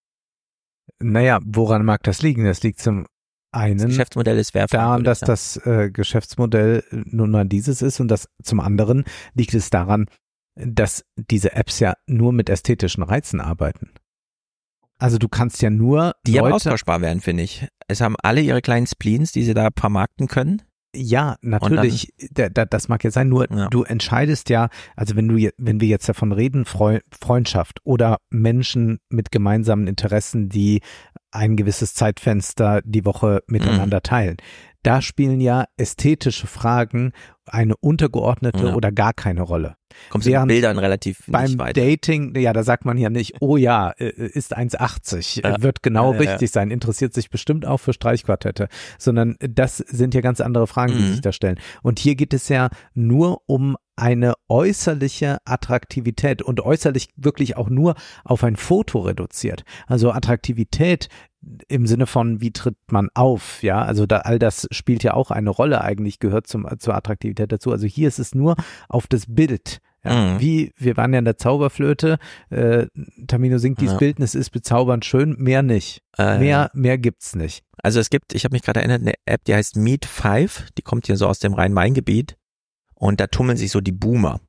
Naja, 1.01 1.41
woran 1.45 1.85
mag 1.85 2.03
das 2.05 2.23
liegen? 2.23 2.45
Das 2.45 2.63
liegt 2.63 2.81
zum 2.81 3.07
einen 3.51 3.89
Geschäftsmodell 3.89 4.39
ist 4.39 4.55
werfen. 4.55 4.77
daran, 4.77 5.05
dass 5.05 5.21
das 5.21 5.59
äh, 5.67 5.91
Geschäftsmodell 5.91 6.85
nun 6.91 7.31
mal 7.31 7.45
dieses 7.45 7.83
ist 7.83 8.01
und 8.01 8.09
das 8.09 8.29
zum 8.43 8.61
anderen 8.61 9.05
liegt 9.35 9.53
es 9.53 9.69
daran, 9.69 10.07
dass 10.55 11.05
diese 11.17 11.53
Apps 11.53 11.79
ja 11.81 11.95
nur 12.07 12.33
mit 12.33 12.49
ästhetischen 12.49 13.03
Reizen 13.03 13.41
arbeiten. 13.41 13.91
Also 14.99 15.19
du 15.19 15.29
kannst 15.29 15.61
ja 15.63 15.71
nur 15.71 16.15
Die 16.27 16.39
aber 16.39 16.51
Leute, 16.51 16.57
austauschbar 16.57 17.01
werden, 17.01 17.21
finde 17.21 17.43
ich. 17.43 17.67
Es 17.89 18.01
haben 18.01 18.15
alle 18.23 18.41
ihre 18.41 18.63
kleinen 18.63 18.87
Spleens, 18.87 19.33
die 19.33 19.43
sie 19.43 19.53
da 19.55 19.69
vermarkten 19.77 20.29
können. 20.29 20.63
Ja, 20.95 21.37
natürlich, 21.41 22.13
da, 22.33 22.51
da, 22.51 22.67
das 22.67 22.89
mag 22.89 23.03
ja 23.03 23.11
sein, 23.11 23.29
nur 23.29 23.47
du 23.47 23.83
entscheidest 23.83 24.51
ja, 24.51 24.69
also 24.95 25.17
wenn 25.17 25.27
du, 25.27 25.51
wenn 25.57 25.81
wir 25.81 25.89
jetzt 25.89 26.09
davon 26.09 26.33
reden, 26.33 26.67
Freu 26.67 27.01
Freundschaft 27.19 27.81
oder 27.85 28.19
Menschen 28.29 28.99
mit 29.09 29.33
gemeinsamen 29.33 29.87
Interessen, 29.87 30.51
die 30.51 30.83
ein 31.31 31.57
gewisses 31.57 31.95
Zeitfenster 31.95 32.83
die 32.85 33.07
Woche 33.07 33.43
miteinander 33.47 34.03
teilen. 34.03 34.37
Da 34.85 35.01
spielen 35.01 35.41
ja 35.41 35.67
ästhetische 35.77 36.47
Fragen 36.47 37.13
eine 37.47 37.77
untergeordnete 37.77 38.67
Ja. 38.67 38.75
oder 38.75 38.91
gar 38.93 39.13
keine 39.13 39.43
Rolle. 39.43 39.77
Kommst 40.11 40.27
du 40.27 40.31
mit 40.31 40.35
Während 40.35 40.49
Bildern 40.49 40.79
relativ 40.79 41.25
beim 41.27 41.59
weiter. 41.59 41.81
Dating, 41.81 42.35
ja, 42.39 42.53
da 42.53 42.63
sagt 42.63 42.85
man 42.85 42.97
ja 42.97 43.11
nicht, 43.11 43.35
oh 43.41 43.57
ja, 43.57 43.91
äh, 43.99 44.09
ist 44.09 44.57
1,80, 44.57 45.43
Ja. 45.43 45.57
äh, 45.57 45.63
wird 45.63 45.83
genau 45.83 46.13
ja. 46.13 46.19
richtig 46.19 46.51
sein, 46.51 46.71
interessiert 46.71 47.13
sich 47.15 47.31
bestimmt 47.31 47.67
auch 47.67 47.79
für 47.79 47.93
Streichquartette, 47.93 48.69
sondern 48.99 49.37
das 49.41 49.79
sind 49.79 50.15
ja 50.15 50.21
ganz 50.21 50.41
andere 50.41 50.67
Fragen, 50.67 50.93
die 50.97 51.03
Mhm. 51.03 51.11
sich 51.13 51.21
da 51.21 51.33
stellen. 51.33 51.59
Und 51.83 51.99
hier 51.99 52.15
geht 52.15 52.33
es 52.33 52.49
ja 52.49 52.69
nur 52.95 53.43
um 53.47 53.77
eine 53.97 54.35
äußerliche 54.49 55.39
Attraktivität 55.45 56.43
und 56.43 56.61
äußerlich 56.61 57.09
wirklich 57.17 57.57
auch 57.57 57.69
nur 57.69 57.95
auf 58.25 58.43
ein 58.45 58.57
Foto 58.57 59.01
reduziert. 59.01 59.65
Also 59.87 60.13
Attraktivität 60.13 61.09
im 61.69 61.87
Sinne 61.87 62.07
von, 62.07 62.41
wie 62.41 62.53
tritt 62.53 62.77
man 62.91 63.09
auf, 63.15 63.63
ja, 63.63 63.83
also 63.83 64.07
da, 64.07 64.19
all 64.19 64.39
das 64.39 64.69
spielt 64.71 65.03
ja 65.03 65.15
auch 65.15 65.31
eine 65.31 65.51
Rolle 65.51 65.81
eigentlich, 65.81 66.19
gehört 66.19 66.47
zum, 66.47 66.67
zur 66.79 66.95
Attraktivität 66.95 67.51
dazu. 67.51 67.73
Also 67.73 67.87
hier 67.87 68.09
ist 68.09 68.19
es 68.19 68.35
nur 68.35 68.57
auf 68.89 69.07
das 69.07 69.25
Bild. 69.29 69.81
Ja, 70.05 70.35
Mhm. 70.35 70.41
Wie, 70.41 70.73
wir 70.77 70.97
waren 70.97 71.13
ja 71.13 71.21
in 71.21 71.25
der 71.25 71.37
Zauberflöte, 71.37 72.19
äh, 72.51 72.87
Tamino 73.29 73.59
singt 73.59 73.81
dieses 73.81 73.93
Ja. 73.95 73.99
Bildnis 73.99 74.35
ist 74.35 74.51
bezaubernd 74.51 75.05
schön, 75.05 75.37
mehr 75.39 75.63
nicht. 75.63 76.03
Äh, 76.19 76.39
mehr, 76.39 76.71
mehr 76.75 76.99
gibt's 76.99 77.37
nicht. 77.37 77.65
Also 77.83 78.01
es 78.01 78.11
gibt, 78.11 78.35
ich 78.35 78.45
habe 78.45 78.53
mich 78.55 78.63
gerade 78.63 78.81
erinnert, 78.81 79.03
eine 79.03 79.15
App, 79.27 79.45
die 79.45 79.55
heißt 79.55 79.77
Meet 79.77 80.05
5, 80.07 80.71
die 80.77 80.83
kommt 80.83 81.07
hier 81.07 81.17
so 81.17 81.29
aus 81.29 81.39
dem 81.39 81.55
Rhein-Main-Gebiet 81.55 82.37
und 82.95 83.21
da 83.21 83.29
tummeln 83.29 83.57
sich 83.57 83.71
so 83.71 83.81
die 83.81 83.93
Boomer. 83.93 84.41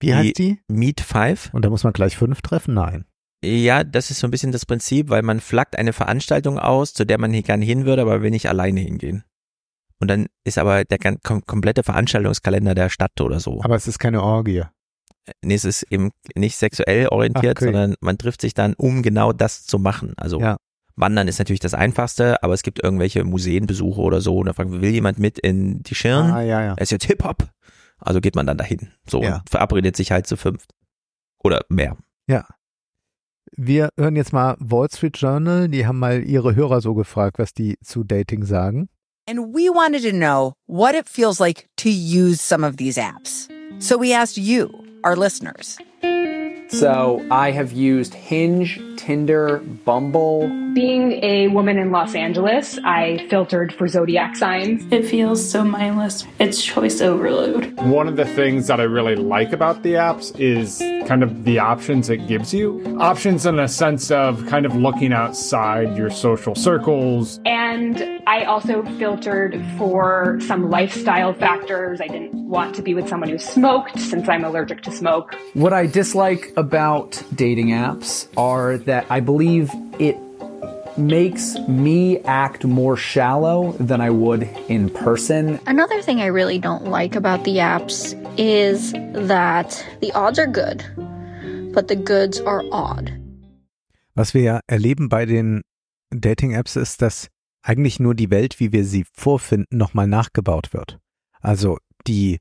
Wie 0.00 0.14
heißt 0.14 0.38
die? 0.38 0.60
Meet 0.68 1.00
5. 1.00 1.54
Und 1.54 1.64
da 1.64 1.70
muss 1.70 1.84
man 1.84 1.92
gleich 1.92 2.16
fünf 2.16 2.42
treffen? 2.42 2.74
Nein. 2.74 3.04
Ja, 3.44 3.84
das 3.84 4.10
ist 4.10 4.20
so 4.20 4.26
ein 4.26 4.30
bisschen 4.30 4.52
das 4.52 4.66
Prinzip, 4.66 5.08
weil 5.10 5.22
man 5.22 5.40
flaggt 5.40 5.76
eine 5.76 5.92
Veranstaltung 5.92 6.58
aus, 6.58 6.94
zu 6.94 7.04
der 7.04 7.18
man 7.18 7.32
hier 7.32 7.42
gerne 7.42 7.64
hin 7.64 7.84
würde, 7.84 8.02
aber 8.02 8.22
will 8.22 8.30
nicht 8.30 8.48
alleine 8.48 8.80
hingehen. 8.80 9.24
Und 10.00 10.08
dann 10.08 10.26
ist 10.44 10.58
aber 10.58 10.84
der 10.84 10.98
kom 11.22 11.44
komplette 11.46 11.82
Veranstaltungskalender 11.82 12.74
der 12.74 12.88
Stadt 12.90 13.20
oder 13.20 13.40
so. 13.40 13.62
Aber 13.62 13.76
es 13.76 13.86
ist 13.86 13.98
keine 13.98 14.22
Orgie. 14.22 14.62
Nee, 15.42 15.54
es 15.54 15.64
ist 15.64 15.84
eben 15.90 16.10
nicht 16.34 16.56
sexuell 16.56 17.08
orientiert, 17.08 17.56
Okay. 17.58 17.66
sondern 17.66 17.94
man 18.00 18.18
trifft 18.18 18.40
sich 18.42 18.52
dann, 18.54 18.74
um 18.74 19.02
genau 19.02 19.32
das 19.32 19.64
zu 19.64 19.78
machen. 19.78 20.12
Also 20.16 20.40
Ja. 20.40 20.56
Wandern 20.96 21.26
ist 21.26 21.38
natürlich 21.38 21.60
das 21.60 21.74
Einfachste, 21.74 22.42
aber 22.42 22.54
es 22.54 22.62
gibt 22.62 22.82
irgendwelche 22.82 23.24
Museenbesuche 23.24 24.00
oder 24.00 24.20
so. 24.20 24.36
Und 24.38 24.46
da 24.46 24.52
fragt 24.52 24.70
man, 24.70 24.80
will 24.82 24.90
jemand 24.90 25.18
mit 25.18 25.38
in 25.38 25.82
die 25.82 25.94
Schirn? 25.94 26.30
Ah, 26.30 26.42
ja, 26.42 26.62
ja. 26.62 26.74
Es 26.76 26.84
ist 26.84 26.90
jetzt 26.92 27.06
Hip-Hop. 27.06 27.48
Also 27.98 28.20
geht 28.20 28.36
man 28.36 28.46
dann 28.46 28.58
dahin. 28.58 28.92
So 29.08 29.22
Ja. 29.22 29.36
und 29.38 29.50
verabredet 29.50 29.96
sich 29.96 30.12
halt 30.12 30.26
zu 30.26 30.36
fünf. 30.36 30.66
Oder 31.42 31.62
mehr. 31.68 31.96
Ja. 32.28 32.46
Wir 33.56 33.90
hören 33.96 34.16
jetzt 34.16 34.32
mal 34.32 34.56
Wall 34.58 34.88
Street 34.90 35.16
Journal, 35.16 35.68
die 35.68 35.86
haben 35.86 36.00
mal 36.00 36.24
ihre 36.24 36.56
Hörer 36.56 36.80
so 36.80 36.94
gefragt, 36.94 37.38
was 37.38 37.54
die 37.54 37.76
zu 37.84 38.02
Dating 38.02 38.44
sagen. 38.44 38.88
And 39.28 39.54
we 39.54 39.70
wanted 39.70 40.02
to 40.02 40.10
know 40.10 40.54
what 40.66 40.94
it 40.94 41.08
feels 41.08 41.38
like 41.38 41.68
to 41.76 41.88
use 41.88 42.42
some 42.42 42.66
of 42.66 42.76
these 42.76 43.00
apps. 43.00 43.48
So 43.78 43.96
we 43.96 44.12
asked 44.12 44.36
you, 44.36 44.70
our 45.04 45.16
listeners. 45.16 45.78
So 46.68 47.24
I 47.30 47.50
have 47.50 47.72
used 47.72 48.14
Hinge, 48.14 48.80
Tinder, 48.96 49.58
Bumble. 49.58 50.48
Being 50.74 51.12
a 51.22 51.48
woman 51.48 51.78
in 51.78 51.92
Los 51.92 52.14
Angeles, 52.14 52.78
I 52.84 53.26
filtered 53.28 53.72
for 53.72 53.86
zodiac 53.86 54.34
signs. 54.34 54.84
It 54.90 55.06
feels 55.06 55.48
so 55.48 55.62
mindless. 55.62 56.26
It's 56.40 56.64
choice 56.64 57.00
overload. 57.00 57.78
One 57.82 58.08
of 58.08 58.16
the 58.16 58.24
things 58.24 58.66
that 58.66 58.80
I 58.80 58.84
really 58.84 59.14
like 59.14 59.52
about 59.52 59.82
the 59.82 59.92
apps 59.94 60.36
is 60.40 60.78
kind 61.06 61.22
of 61.22 61.44
the 61.44 61.58
options 61.58 62.08
it 62.08 62.26
gives 62.26 62.54
you. 62.54 62.96
Options 62.98 63.46
in 63.46 63.58
a 63.58 63.68
sense 63.68 64.10
of 64.10 64.46
kind 64.46 64.66
of 64.66 64.74
looking 64.74 65.12
outside 65.12 65.96
your 65.96 66.10
social 66.10 66.54
circles. 66.54 67.40
And 67.44 68.22
I 68.26 68.44
also 68.44 68.82
filtered 68.98 69.62
for 69.76 70.38
some 70.40 70.70
lifestyle 70.70 71.34
factors. 71.34 72.00
I 72.00 72.08
didn't 72.08 72.32
want 72.48 72.74
to 72.76 72.82
be 72.82 72.94
with 72.94 73.08
someone 73.08 73.28
who 73.28 73.38
smoked 73.38 73.98
since 73.98 74.28
I'm 74.28 74.44
allergic 74.44 74.82
to 74.82 74.90
smoke. 74.90 75.34
What 75.52 75.72
I 75.72 75.86
dislike 75.86 76.52
about 76.56 77.22
dating 77.34 77.68
apps 77.68 78.28
are 78.36 78.78
that 78.78 79.06
I 79.10 79.20
believe 79.20 79.70
it 79.98 80.16
makes 80.96 81.56
me 81.66 82.18
act 82.20 82.64
more 82.64 82.96
shallow 82.96 83.72
than 83.72 84.00
I 84.00 84.10
would 84.10 84.48
in 84.68 84.90
person. 84.90 85.58
Another 85.66 86.00
thing 86.02 86.20
I 86.20 86.26
really 86.26 86.58
don't 86.58 86.86
like 86.86 87.16
about 87.16 87.44
the 87.44 87.58
apps 87.58 88.14
is 88.38 88.92
that 88.92 89.84
the 90.00 90.12
odds 90.12 90.38
are 90.38 90.46
good, 90.46 90.84
but 91.72 91.88
the 91.88 91.96
goods 91.96 92.40
are 92.40 92.62
odd. 92.70 93.12
Was 94.14 94.32
wir 94.32 94.42
ja 94.42 94.60
erleben 94.68 95.08
bei 95.08 95.26
den 95.26 95.62
Dating-Apps 96.10 96.76
ist, 96.76 97.02
dass 97.02 97.28
eigentlich 97.62 97.98
nur 97.98 98.14
die 98.14 98.30
Welt, 98.30 98.60
wie 98.60 98.70
wir 98.72 98.84
sie 98.84 99.04
vorfinden, 99.12 99.76
nochmal 99.76 100.06
nachgebaut 100.06 100.72
wird. 100.72 100.98
Also 101.40 101.78
die 102.06 102.38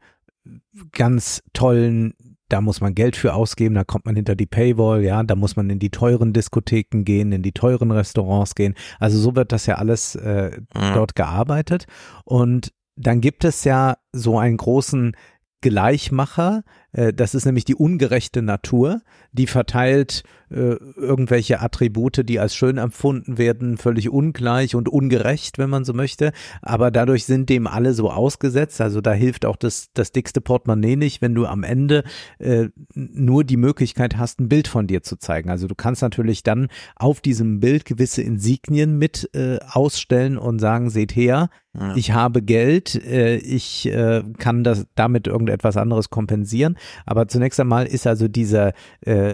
ganz 0.91 1.41
tollen, 1.53 2.13
da 2.53 2.61
muss 2.61 2.81
man 2.81 2.93
Geld 2.93 3.15
für 3.15 3.33
ausgeben, 3.33 3.73
da 3.73 3.83
kommt 3.83 4.05
man 4.05 4.15
hinter 4.15 4.35
die 4.35 4.45
Paywall, 4.45 5.03
ja, 5.03 5.23
da 5.23 5.35
muss 5.35 5.55
man 5.55 5.71
in 5.71 5.79
die 5.79 5.89
teuren 5.89 6.33
Diskotheken 6.33 7.03
gehen, 7.03 7.31
in 7.31 7.41
die 7.41 7.51
teuren 7.51 7.89
Restaurants 7.89 8.53
gehen. 8.53 8.75
Also 8.99 9.17
so 9.17 9.35
wird 9.35 9.51
das 9.51 9.65
ja 9.65 9.75
alles 9.75 10.13
äh, 10.13 10.61
dort 10.93 11.15
gearbeitet. 11.15 11.87
Und 12.25 12.71
dann 12.95 13.21
gibt 13.21 13.43
es 13.43 13.63
ja 13.63 13.97
so 14.11 14.37
einen 14.37 14.57
großen 14.57 15.15
Gleichmacher, 15.61 16.61
das 16.93 17.33
ist 17.33 17.45
nämlich 17.45 17.65
die 17.65 17.75
ungerechte 17.75 18.41
Natur, 18.41 19.01
die 19.31 19.47
verteilt 19.47 20.23
äh, 20.51 20.75
irgendwelche 20.95 21.59
Attribute, 21.59 22.21
die 22.29 22.39
als 22.39 22.53
schön 22.55 22.77
empfunden 22.77 23.39
werden, 23.39 23.77
völlig 23.77 24.09
ungleich 24.09 24.75
und 24.75 24.87
ungerecht, 24.87 25.57
wenn 25.57 25.69
man 25.71 25.83
so 25.85 25.93
möchte, 25.93 26.31
aber 26.61 26.91
dadurch 26.91 27.25
sind 27.25 27.49
dem 27.49 27.65
alle 27.65 27.93
so 27.95 28.11
ausgesetzt, 28.11 28.79
also 28.79 29.01
da 29.01 29.13
hilft 29.13 29.45
auch 29.45 29.55
das, 29.55 29.87
das 29.95 30.11
dickste 30.11 30.41
Portemonnaie 30.41 30.95
nicht, 30.95 31.21
wenn 31.23 31.33
du 31.33 31.47
am 31.47 31.63
Ende 31.63 32.03
äh, 32.37 32.67
nur 32.93 33.43
die 33.43 33.57
Möglichkeit 33.57 34.17
hast, 34.17 34.39
ein 34.39 34.49
Bild 34.49 34.67
von 34.67 34.85
dir 34.85 35.01
zu 35.01 35.17
zeigen. 35.17 35.49
Also 35.49 35.67
du 35.67 35.73
kannst 35.73 36.03
natürlich 36.03 36.43
dann 36.43 36.67
auf 36.95 37.19
diesem 37.21 37.59
Bild 37.59 37.85
gewisse 37.85 38.21
Insignien 38.21 38.99
mit 38.99 39.29
äh, 39.33 39.57
ausstellen 39.67 40.37
und 40.37 40.59
sagen, 40.59 40.91
seht 40.91 41.15
her, 41.15 41.49
Ja. 41.73 41.95
ich 41.95 42.11
habe 42.11 42.43
Geld, 42.43 42.93
äh, 43.03 43.37
ich 43.37 43.87
äh, 43.87 44.21
kann 44.37 44.63
das 44.63 44.85
damit 44.93 45.25
irgendetwas 45.25 45.77
anderes 45.77 46.11
kompensieren. 46.11 46.77
Aber 47.05 47.27
zunächst 47.27 47.59
einmal 47.59 47.85
ist 47.85 48.07
also 48.07 48.27
diese 48.27 48.73
äh, 49.01 49.33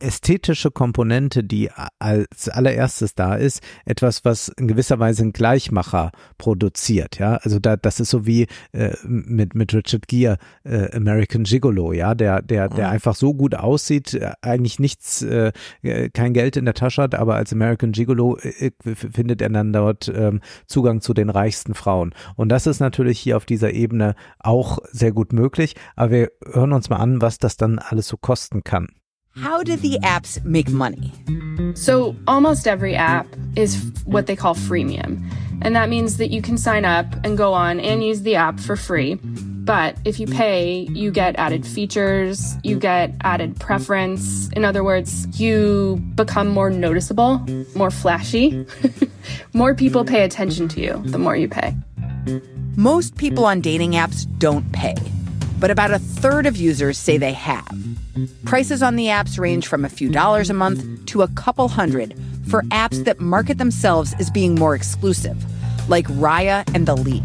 ästhetische 0.00 0.70
Komponente, 0.70 1.44
die 1.44 1.70
als 1.98 2.48
allererstes 2.48 3.14
da 3.14 3.34
ist, 3.34 3.62
etwas, 3.84 4.24
was 4.24 4.48
in 4.48 4.68
gewisser 4.68 4.98
Weise 4.98 5.22
einen 5.22 5.32
Gleichmacher 5.32 6.10
produziert, 6.38 7.18
ja. 7.18 7.36
Also 7.36 7.58
da, 7.58 7.76
das 7.76 8.00
ist 8.00 8.10
so 8.10 8.26
wie 8.26 8.46
äh, 8.72 8.94
mit, 9.04 9.54
mit 9.54 9.72
Richard 9.74 10.08
Gere, 10.08 10.38
äh, 10.64 10.94
American 10.94 11.44
Gigolo, 11.44 11.92
ja, 11.92 12.14
der, 12.14 12.42
der, 12.42 12.68
der 12.68 12.86
Mhm. 12.86 12.92
einfach 12.92 13.14
so 13.14 13.34
gut 13.34 13.54
aussieht, 13.54 14.14
äh, 14.14 14.32
eigentlich 14.42 14.78
nichts, 14.78 15.22
äh, 15.22 15.52
äh, 15.82 16.08
kein 16.10 16.32
Geld 16.32 16.56
in 16.56 16.64
der 16.64 16.74
Tasche 16.74 17.02
hat, 17.02 17.14
aber 17.14 17.36
als 17.36 17.52
American 17.52 17.92
Gigolo 17.92 18.36
äh, 18.38 18.70
findet 18.94 19.42
er 19.42 19.48
dann 19.50 19.72
dort 19.72 20.10
ähm, 20.14 20.40
Zugang 20.66 21.00
zu 21.00 21.14
den 21.14 21.30
reichsten 21.30 21.74
Frauen. 21.74 22.14
Und 22.36 22.48
das 22.48 22.66
ist 22.66 22.80
natürlich 22.80 23.18
hier 23.18 23.36
auf 23.36 23.44
dieser 23.44 23.72
Ebene 23.72 24.14
auch 24.38 24.78
sehr 24.90 25.12
gut 25.12 25.32
möglich. 25.32 25.76
Aber 25.96 26.10
wir 26.10 26.30
hören 26.52 26.72
uns 26.72 26.90
mal 26.90 26.96
an, 26.96 27.20
was 27.20 27.38
das 27.38 27.56
dann 27.56 27.78
alles 27.78 28.08
so 28.08 28.16
kosten 28.16 28.64
kann. 28.64 28.88
How 29.36 29.62
do 29.62 29.76
the 29.76 29.98
apps 30.02 30.42
make 30.44 30.68
money? 30.68 31.12
So, 31.74 32.16
almost 32.26 32.66
every 32.66 32.94
app 32.94 33.26
is 33.56 33.76
f- 33.76 34.06
what 34.06 34.26
they 34.26 34.34
call 34.34 34.54
freemium. 34.54 35.22
And 35.62 35.76
that 35.76 35.88
means 35.88 36.16
that 36.16 36.30
you 36.30 36.42
can 36.42 36.58
sign 36.58 36.84
up 36.84 37.06
and 37.22 37.36
go 37.36 37.52
on 37.52 37.80
and 37.80 38.02
use 38.02 38.22
the 38.22 38.34
app 38.34 38.58
for 38.58 38.76
free. 38.76 39.14
But 39.70 39.96
if 40.04 40.18
you 40.18 40.26
pay, 40.26 40.88
you 40.90 41.10
get 41.10 41.36
added 41.38 41.66
features, 41.66 42.56
you 42.64 42.78
get 42.78 43.14
added 43.20 43.60
preference. 43.60 44.48
In 44.50 44.64
other 44.64 44.82
words, 44.82 45.28
you 45.38 46.02
become 46.14 46.48
more 46.48 46.70
noticeable, 46.70 47.46
more 47.76 47.90
flashy. 47.90 48.66
more 49.52 49.74
people 49.74 50.04
pay 50.04 50.24
attention 50.24 50.66
to 50.68 50.80
you 50.80 51.00
the 51.04 51.18
more 51.18 51.36
you 51.36 51.48
pay. 51.48 51.76
Most 52.76 53.16
people 53.16 53.44
on 53.44 53.60
dating 53.60 53.92
apps 53.92 54.26
don't 54.38 54.70
pay, 54.72 54.94
but 55.60 55.70
about 55.70 55.92
a 55.92 55.98
third 55.98 56.46
of 56.46 56.56
users 56.56 56.98
say 56.98 57.18
they 57.18 57.32
have. 57.32 57.68
Prices 58.44 58.82
on 58.82 58.96
the 58.96 59.06
apps 59.06 59.38
range 59.38 59.66
from 59.66 59.84
a 59.84 59.88
few 59.88 60.08
dollars 60.08 60.50
a 60.50 60.54
month 60.54 61.06
to 61.06 61.22
a 61.22 61.28
couple 61.28 61.68
hundred 61.68 62.14
for 62.48 62.62
apps 62.64 63.04
that 63.04 63.20
market 63.20 63.58
themselves 63.58 64.14
as 64.18 64.30
being 64.30 64.54
more 64.54 64.74
exclusive, 64.74 65.36
like 65.88 66.06
Raya 66.06 66.64
and 66.74 66.86
The 66.86 66.96
League. 66.96 67.22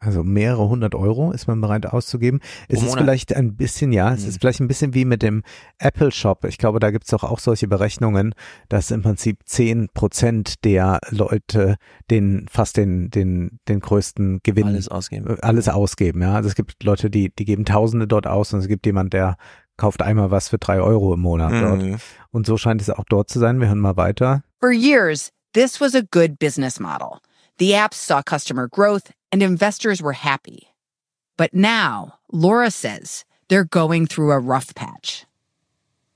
Also 0.00 0.22
mehrere 0.22 0.68
hundert 0.68 0.94
Euro 0.94 1.32
ist 1.32 1.48
man 1.48 1.60
bereit 1.60 1.86
auszugeben. 1.86 2.40
Es 2.68 2.78
Pro 2.78 2.84
ist 2.86 2.90
Monat. 2.90 2.98
vielleicht 3.04 3.34
ein 3.34 3.56
bisschen, 3.56 3.92
ja, 3.92 4.14
es 4.14 4.22
Hm. 4.22 4.28
ist 4.28 4.40
vielleicht 4.40 4.60
ein 4.60 4.68
bisschen 4.68 4.94
wie 4.94 5.04
mit 5.04 5.22
dem 5.22 5.42
Apple 5.78 6.12
Shop. 6.12 6.44
Ich 6.44 6.56
glaube, 6.56 6.78
da 6.78 6.92
gibt's 6.92 7.10
doch 7.10 7.24
auch 7.24 7.40
solche 7.40 7.66
Berechnungen, 7.66 8.32
dass 8.68 8.92
im 8.92 9.02
Prinzip 9.02 9.40
zehn 9.44 9.88
Prozent 9.94 10.64
der 10.64 11.00
Leute 11.10 11.76
den 12.10 12.46
fast 12.48 12.76
den, 12.76 13.10
den, 13.10 13.58
den 13.68 13.80
größten 13.80 14.38
Gewinn 14.44 14.68
Alles 14.68 14.88
ausgeben. 14.88 15.36
alles 15.40 15.68
ausgeben. 15.68 16.22
Ja, 16.22 16.34
also 16.34 16.48
es 16.48 16.54
gibt 16.54 16.84
Leute, 16.84 17.10
die, 17.10 17.34
die 17.34 17.44
geben 17.44 17.64
Tausende 17.64 18.06
dort 18.06 18.28
aus 18.28 18.52
und 18.52 18.60
es 18.60 18.68
gibt 18.68 18.86
jemand, 18.86 19.12
der 19.12 19.36
kauft 19.76 20.02
einmal 20.02 20.30
was 20.30 20.48
für 20.48 20.58
drei 20.58 20.80
Euro 20.80 21.14
im 21.14 21.20
Monat 21.20 21.52
Mhm. 21.52 21.60
dort. 21.60 22.00
Und 22.30 22.46
so 22.46 22.56
scheint 22.56 22.80
es 22.80 22.90
auch 22.90 23.04
dort 23.08 23.30
zu 23.30 23.40
sein. 23.40 23.60
Wir 23.60 23.66
hören 23.66 23.78
mal 23.80 23.96
weiter. 23.96 24.42
For 24.60 24.70
years, 24.70 25.30
this 25.54 25.80
was 25.80 25.94
a 25.96 26.02
good 26.10 26.38
business 26.38 26.78
model. 26.78 27.18
The 27.58 27.72
apps 27.74 28.06
saw 28.06 28.22
customer 28.22 28.68
growth 28.68 29.10
and 29.32 29.42
investors 29.42 30.02
were 30.02 30.12
happy. 30.12 30.68
But 31.36 31.54
now, 31.54 32.18
Laura 32.32 32.70
says 32.70 33.24
they're 33.48 33.64
going 33.64 34.06
through 34.06 34.32
a 34.32 34.38
rough 34.38 34.74
patch. 34.74 35.24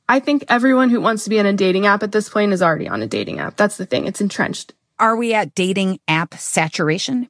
I 0.09 0.21
think 0.21 0.45
everyone 0.49 0.91
who 0.91 1.01
wants 1.01 1.25
to 1.25 1.31
be 1.31 1.39
on 1.39 1.47
a 1.47 1.53
dating 1.53 1.87
app 1.87 2.03
at 2.03 2.13
this 2.13 2.29
point 2.29 2.53
is 2.53 2.63
already 2.63 2.89
on 2.89 3.03
a 3.03 3.07
dating 3.07 3.39
app. 3.39 3.57
That's 3.57 3.77
the 3.77 3.87
thing. 3.87 4.07
It's 4.07 4.21
entrenched. 4.21 4.75
Are 4.99 5.17
we 5.17 5.33
at 5.33 5.55
dating 5.55 6.01
app 6.07 6.35
saturation? 6.35 7.29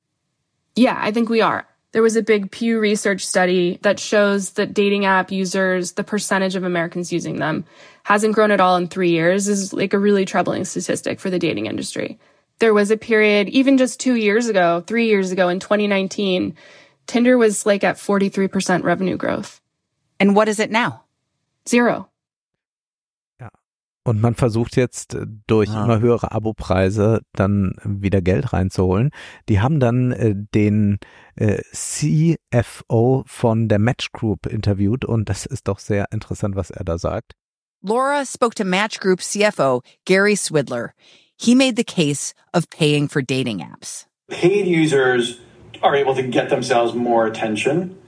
Yeah, 0.74 0.98
I 1.00 1.12
think 1.12 1.28
we 1.28 1.40
are. 1.40 1.66
There 1.92 2.02
was 2.02 2.16
a 2.16 2.22
big 2.22 2.50
Pew 2.50 2.80
Research 2.80 3.24
study 3.24 3.78
that 3.82 4.00
shows 4.00 4.52
that 4.52 4.72
dating 4.72 5.04
app 5.04 5.30
users, 5.30 5.92
the 5.92 6.04
percentage 6.04 6.56
of 6.56 6.64
Americans 6.64 7.12
using 7.12 7.36
them, 7.36 7.66
hasn't 8.04 8.34
grown 8.34 8.50
at 8.50 8.60
all 8.60 8.76
in 8.76 8.88
three 8.88 9.10
years 9.10 9.46
is 9.46 9.72
like 9.74 9.92
a 9.92 9.98
really 9.98 10.24
troubling 10.24 10.64
statistic 10.64 11.20
for 11.20 11.28
the 11.28 11.38
dating 11.38 11.66
industry. 11.66 12.18
There 12.58 12.74
was 12.74 12.90
a 12.90 12.97
period, 12.97 13.48
even 13.48 13.76
just 13.78 13.98
two 14.00 14.14
years 14.14 14.48
ago, 14.48 14.82
three 14.86 15.06
years 15.08 15.32
ago 15.32 15.48
in 15.48 15.58
2019, 15.60 16.55
Tinder 17.06 17.36
was 17.36 17.66
like 17.66 17.82
at 17.84 17.97
43% 17.97 18.84
revenue 18.84 19.16
growth. 19.16 19.60
And 20.20 20.36
what 20.36 20.48
is 20.48 20.58
it 20.60 20.70
now? 20.70 21.02
Zero. 21.66 22.08
Und 24.05 24.20
man 24.20 24.34
versucht 24.34 24.74
jetzt 24.74 25.14
äh, 25.14 25.26
durch 25.47 25.70
Ah. 25.70 25.84
immer 25.84 26.00
höhere 26.00 26.32
Abopreise 26.32 27.20
dann 27.34 27.76
wieder 27.84 28.20
Geld 28.20 28.52
reinzuholen. 28.52 29.10
Die 29.48 29.60
haben 29.60 29.78
dann 29.78 30.10
äh, 30.10 30.34
den 30.34 30.98
äh, 31.36 31.62
CFO 31.72 33.22
von 33.28 33.68
der 33.68 33.78
Match 33.78 34.10
Group 34.10 34.47
interviewt 34.47 35.05
und 35.05 35.28
das 35.28 35.47
ist 35.47 35.68
doch 35.68 35.78
sehr 35.78 36.06
interessant, 36.10 36.56
was 36.56 36.70
er 36.70 36.84
da 36.84 36.98
sagt. 36.98 37.34
Laura 37.81 38.24
spoke 38.24 38.56
to 38.56 38.64
Match 38.64 38.98
Group 38.98 39.20
CFO 39.20 39.82
Gary 40.05 40.34
Swidler. 40.34 40.94
He 41.42 41.56
made 41.56 41.74
the 41.74 41.82
case 41.82 42.34
of 42.54 42.70
paying 42.70 43.08
for 43.08 43.20
dating 43.20 43.58
apps. 43.58 44.06
paid 44.28 44.64
users 44.64 45.40
are 45.82 45.96
able 45.96 46.14
to 46.14 46.22
get 46.22 46.50
themselves 46.50 46.94
more 46.94 47.26
attention. 47.26 47.98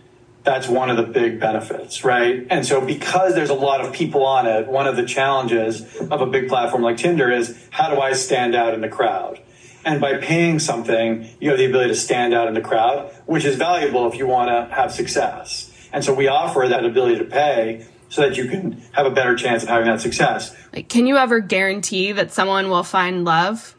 That's 0.45 0.69
one 0.69 0.89
of 0.89 0.97
the 0.97 1.03
big 1.03 1.41
benefits, 1.41 2.05
right? 2.05 2.47
And 2.49 2.65
so 2.65 2.81
because 2.81 3.35
there's 3.35 3.51
a 3.51 3.55
lot 3.55 3.81
of 3.81 3.93
people 3.93 4.25
on 4.25 4.47
it, 4.47 4.69
one 4.69 4.87
of 4.87 4.95
the 4.95 5.05
challenges 5.05 5.83
of 5.97 6.21
a 6.21 6.27
big 6.27 6.49
platform 6.49 6.85
like 6.85 6.97
Tinder 6.97 7.29
is 7.29 7.59
how 7.71 7.93
do 7.93 8.01
I 8.01 8.13
stand 8.13 8.55
out 8.55 8.73
in 8.73 8.83
the 8.83 8.89
crowd? 8.89 9.41
And 9.85 10.01
by 10.01 10.19
paying 10.19 10.61
something, 10.61 11.29
you 11.41 11.49
have 11.51 11.59
the 11.59 11.67
ability 11.67 11.89
to 11.89 11.97
stand 11.97 12.35
out 12.35 12.47
in 12.47 12.55
the 12.55 12.61
crowd, 12.61 13.11
which 13.27 13.45
is 13.45 13.57
valuable 13.57 14.07
if 14.07 14.17
you 14.17 14.29
want 14.29 14.49
to 14.49 14.73
have 14.73 14.93
success. 14.93 15.73
And 15.93 16.05
so 16.05 16.15
we 16.15 16.29
offer 16.29 16.69
that 16.69 16.85
ability 16.85 17.19
to 17.19 17.25
pay 17.25 17.85
so 18.09 18.23
that 18.23 18.37
you 18.37 18.49
can 18.49 18.83
have 18.93 19.07
a 19.07 19.11
better 19.11 19.35
chance 19.35 19.63
of 19.63 19.69
having 19.69 19.87
that 19.87 20.01
success. 20.01 20.55
Like, 20.73 20.89
can 20.89 21.07
you 21.07 21.17
ever 21.17 21.41
guarantee 21.41 22.13
that 22.13 22.33
someone 22.33 22.69
will 22.69 22.85
find 22.85 23.25
love 23.25 23.75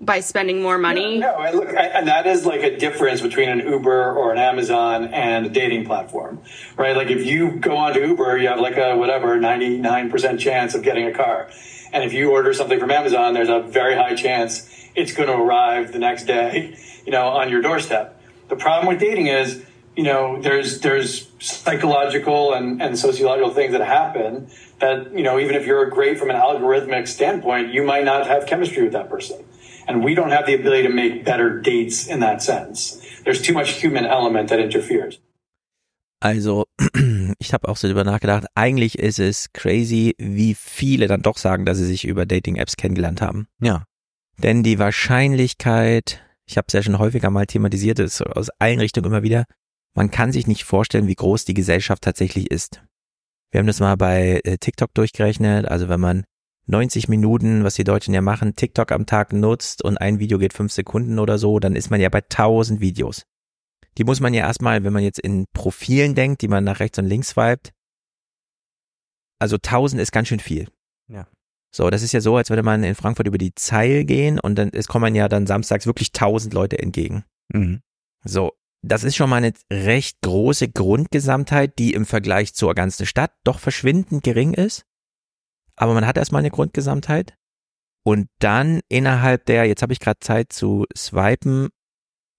by 0.00 0.20
spending 0.20 0.62
more 0.62 0.78
money? 0.78 1.18
No, 1.18 1.34
I 1.34 1.52
look, 1.52 1.68
I, 1.68 1.86
and 1.86 2.08
that 2.08 2.26
is 2.26 2.44
like 2.44 2.62
a 2.62 2.76
difference 2.76 3.20
between 3.20 3.48
an 3.48 3.60
Uber 3.60 4.12
or 4.12 4.32
an 4.32 4.38
Amazon 4.38 5.08
and 5.08 5.46
a 5.46 5.48
dating 5.48 5.86
platform, 5.86 6.40
right? 6.76 6.96
Like 6.96 7.10
if 7.10 7.24
you 7.24 7.52
go 7.52 7.76
onto 7.76 8.00
Uber, 8.00 8.38
you 8.38 8.48
have 8.48 8.60
like 8.60 8.76
a 8.76 8.96
whatever 8.96 9.38
99% 9.38 10.38
chance 10.38 10.74
of 10.74 10.82
getting 10.82 11.06
a 11.06 11.12
car. 11.12 11.50
And 11.92 12.04
if 12.04 12.12
you 12.12 12.30
order 12.30 12.52
something 12.52 12.78
from 12.78 12.90
Amazon, 12.90 13.34
there's 13.34 13.48
a 13.48 13.60
very 13.60 13.94
high 13.94 14.14
chance 14.14 14.68
it's 14.94 15.12
going 15.12 15.28
to 15.28 15.34
arrive 15.34 15.92
the 15.92 15.98
next 15.98 16.24
day, 16.24 16.76
you 17.04 17.12
know, 17.12 17.28
on 17.28 17.48
your 17.48 17.62
doorstep. 17.62 18.20
The 18.48 18.56
problem 18.56 18.88
with 18.88 19.00
dating 19.00 19.28
is, 19.28 19.64
you 19.96 20.04
know, 20.04 20.40
there's 20.40 20.80
there's 20.80 21.28
psychological 21.40 22.52
and, 22.54 22.80
and 22.80 22.98
sociological 22.98 23.50
things 23.50 23.72
that 23.72 23.82
happen 23.82 24.48
that, 24.80 25.12
you 25.12 25.22
know, 25.22 25.38
even 25.38 25.54
if 25.54 25.66
you're 25.66 25.86
great 25.90 26.18
from 26.18 26.30
an 26.30 26.36
algorithmic 26.36 27.06
standpoint, 27.08 27.72
you 27.72 27.82
might 27.82 28.04
not 28.04 28.26
have 28.26 28.46
chemistry 28.46 28.82
with 28.82 28.92
that 28.92 29.10
person. 29.10 29.44
And 29.86 30.04
we 30.04 30.14
don't 30.14 30.30
have 30.30 30.46
the 30.46 30.54
ability 30.54 30.84
to 30.84 30.92
make 30.92 31.24
better 31.24 31.60
dates 31.60 32.06
in 32.06 32.20
that 32.20 32.42
sense. 32.42 33.00
There's 33.24 33.42
too 33.42 33.52
much 33.52 33.70
human 33.82 34.06
element 34.06 34.48
that 34.50 34.60
interferes. 34.60 35.18
Also, 36.22 36.66
ich 37.38 37.52
habe 37.54 37.68
auch 37.68 37.76
so 37.76 37.88
drüber 37.88 38.04
nachgedacht. 38.04 38.46
Eigentlich 38.54 38.98
ist 38.98 39.18
es 39.18 39.52
crazy, 39.52 40.14
wie 40.18 40.54
viele 40.54 41.06
dann 41.08 41.22
doch 41.22 41.38
sagen, 41.38 41.64
dass 41.64 41.78
sie 41.78 41.86
sich 41.86 42.06
über 42.06 42.26
Dating-Apps 42.26 42.76
kennengelernt 42.76 43.22
haben. 43.22 43.48
Ja. 43.60 43.84
Denn 44.36 44.62
die 44.62 44.78
Wahrscheinlichkeit, 44.78 46.22
ich 46.46 46.56
habe 46.56 46.66
es 46.68 46.74
ja 46.74 46.82
schon 46.82 46.98
häufiger 46.98 47.30
mal 47.30 47.46
thematisiert, 47.46 47.98
ist 47.98 48.22
aus 48.22 48.50
allen 48.58 48.80
Richtungen 48.80 49.06
immer 49.06 49.22
wieder, 49.22 49.44
man 49.94 50.10
kann 50.10 50.32
sich 50.32 50.46
nicht 50.46 50.64
vorstellen, 50.64 51.08
wie 51.08 51.14
groß 51.14 51.44
die 51.44 51.54
Gesellschaft 51.54 52.02
tatsächlich 52.02 52.50
ist. 52.50 52.82
Wir 53.50 53.58
haben 53.58 53.66
das 53.66 53.80
mal 53.80 53.96
bei 53.96 54.40
äh, 54.44 54.58
TikTok 54.58 54.94
durchgerechnet. 54.94 55.66
Also 55.66 55.88
wenn 55.88 56.00
man 56.00 56.24
90 56.66 57.08
Minuten, 57.08 57.64
was 57.64 57.74
die 57.74 57.84
Deutschen 57.84 58.14
ja 58.14 58.20
machen, 58.20 58.54
TikTok 58.54 58.92
am 58.92 59.06
Tag 59.06 59.32
nutzt 59.32 59.82
und 59.82 59.98
ein 59.98 60.18
Video 60.18 60.38
geht 60.38 60.52
fünf 60.52 60.72
Sekunden 60.72 61.18
oder 61.18 61.38
so, 61.38 61.58
dann 61.58 61.74
ist 61.74 61.90
man 61.90 62.00
ja 62.00 62.08
bei 62.08 62.20
1000 62.20 62.80
Videos. 62.80 63.24
Die 63.98 64.04
muss 64.04 64.20
man 64.20 64.34
ja 64.34 64.46
erstmal, 64.46 64.84
wenn 64.84 64.92
man 64.92 65.02
jetzt 65.02 65.18
in 65.18 65.46
Profilen 65.52 66.14
denkt, 66.14 66.42
die 66.42 66.48
man 66.48 66.62
nach 66.62 66.78
rechts 66.78 66.98
und 66.98 67.06
links 67.06 67.30
swiped, 67.30 67.72
also 69.40 69.56
1000 69.56 70.00
ist 70.00 70.12
ganz 70.12 70.28
schön 70.28 70.38
viel. 70.38 70.68
Ja. 71.08 71.26
So, 71.74 71.90
das 71.90 72.02
ist 72.02 72.12
ja 72.12 72.20
so, 72.20 72.36
als 72.36 72.50
würde 72.50 72.62
man 72.62 72.84
in 72.84 72.94
Frankfurt 72.94 73.26
über 73.26 73.38
die 73.38 73.54
Zeil 73.54 74.04
gehen 74.04 74.38
und 74.38 74.56
dann 74.56 74.70
es 74.72 74.86
kommen 74.86 75.14
ja 75.14 75.28
dann 75.28 75.46
samstags 75.46 75.86
wirklich 75.86 76.08
1000 76.08 76.54
Leute 76.54 76.78
entgegen. 76.78 77.24
Mhm. 77.52 77.80
So, 78.24 78.52
das 78.82 79.04
ist 79.04 79.16
schon 79.16 79.30
mal 79.30 79.36
eine 79.36 79.52
recht 79.70 80.22
große 80.22 80.68
Grundgesamtheit, 80.68 81.78
die 81.78 81.92
im 81.92 82.06
Vergleich 82.06 82.54
zur 82.54 82.74
ganzen 82.74 83.06
Stadt 83.06 83.32
doch 83.44 83.58
verschwindend 83.58 84.22
gering 84.22 84.54
ist. 84.54 84.84
Aber 85.76 85.94
man 85.94 86.06
hat 86.06 86.16
erstmal 86.16 86.40
eine 86.40 86.50
Grundgesamtheit. 86.50 87.34
Und 88.02 88.28
dann 88.38 88.80
innerhalb 88.88 89.44
der, 89.46 89.66
jetzt 89.66 89.82
habe 89.82 89.92
ich 89.92 90.00
gerade 90.00 90.20
Zeit 90.20 90.52
zu 90.52 90.86
swipen, 90.96 91.68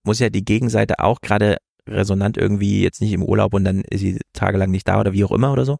muss 0.03 0.19
ja 0.19 0.29
die 0.29 0.43
Gegenseite 0.43 0.99
auch 0.99 1.21
gerade 1.21 1.57
resonant 1.87 2.37
irgendwie 2.37 2.81
jetzt 2.81 3.01
nicht 3.01 3.13
im 3.13 3.23
Urlaub 3.23 3.53
und 3.53 3.63
dann 3.63 3.81
ist 3.81 4.01
sie 4.01 4.19
tagelang 4.33 4.71
nicht 4.71 4.87
da 4.87 4.99
oder 4.99 5.13
wie 5.13 5.23
auch 5.23 5.31
immer 5.31 5.51
oder 5.51 5.65
so. 5.65 5.77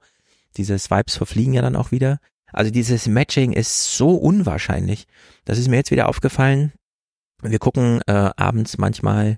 Diese 0.58 0.78
Swipes 0.78 1.16
verfliegen 1.16 1.54
ja 1.54 1.62
dann 1.62 1.76
auch 1.76 1.92
wieder. 1.92 2.20
Also 2.52 2.72
dieses 2.72 3.08
Matching 3.08 3.54
ist 3.54 3.96
so 3.96 4.16
unwahrscheinlich. 4.16 5.08
Das 5.46 5.58
ist 5.58 5.70
mir 5.70 5.78
jetzt 5.78 5.92
wieder 5.92 6.10
aufgefallen. 6.10 6.74
Wir 7.42 7.60
gucken 7.60 8.02
äh, 8.08 8.30
abends 8.36 8.78
manchmal 8.78 9.38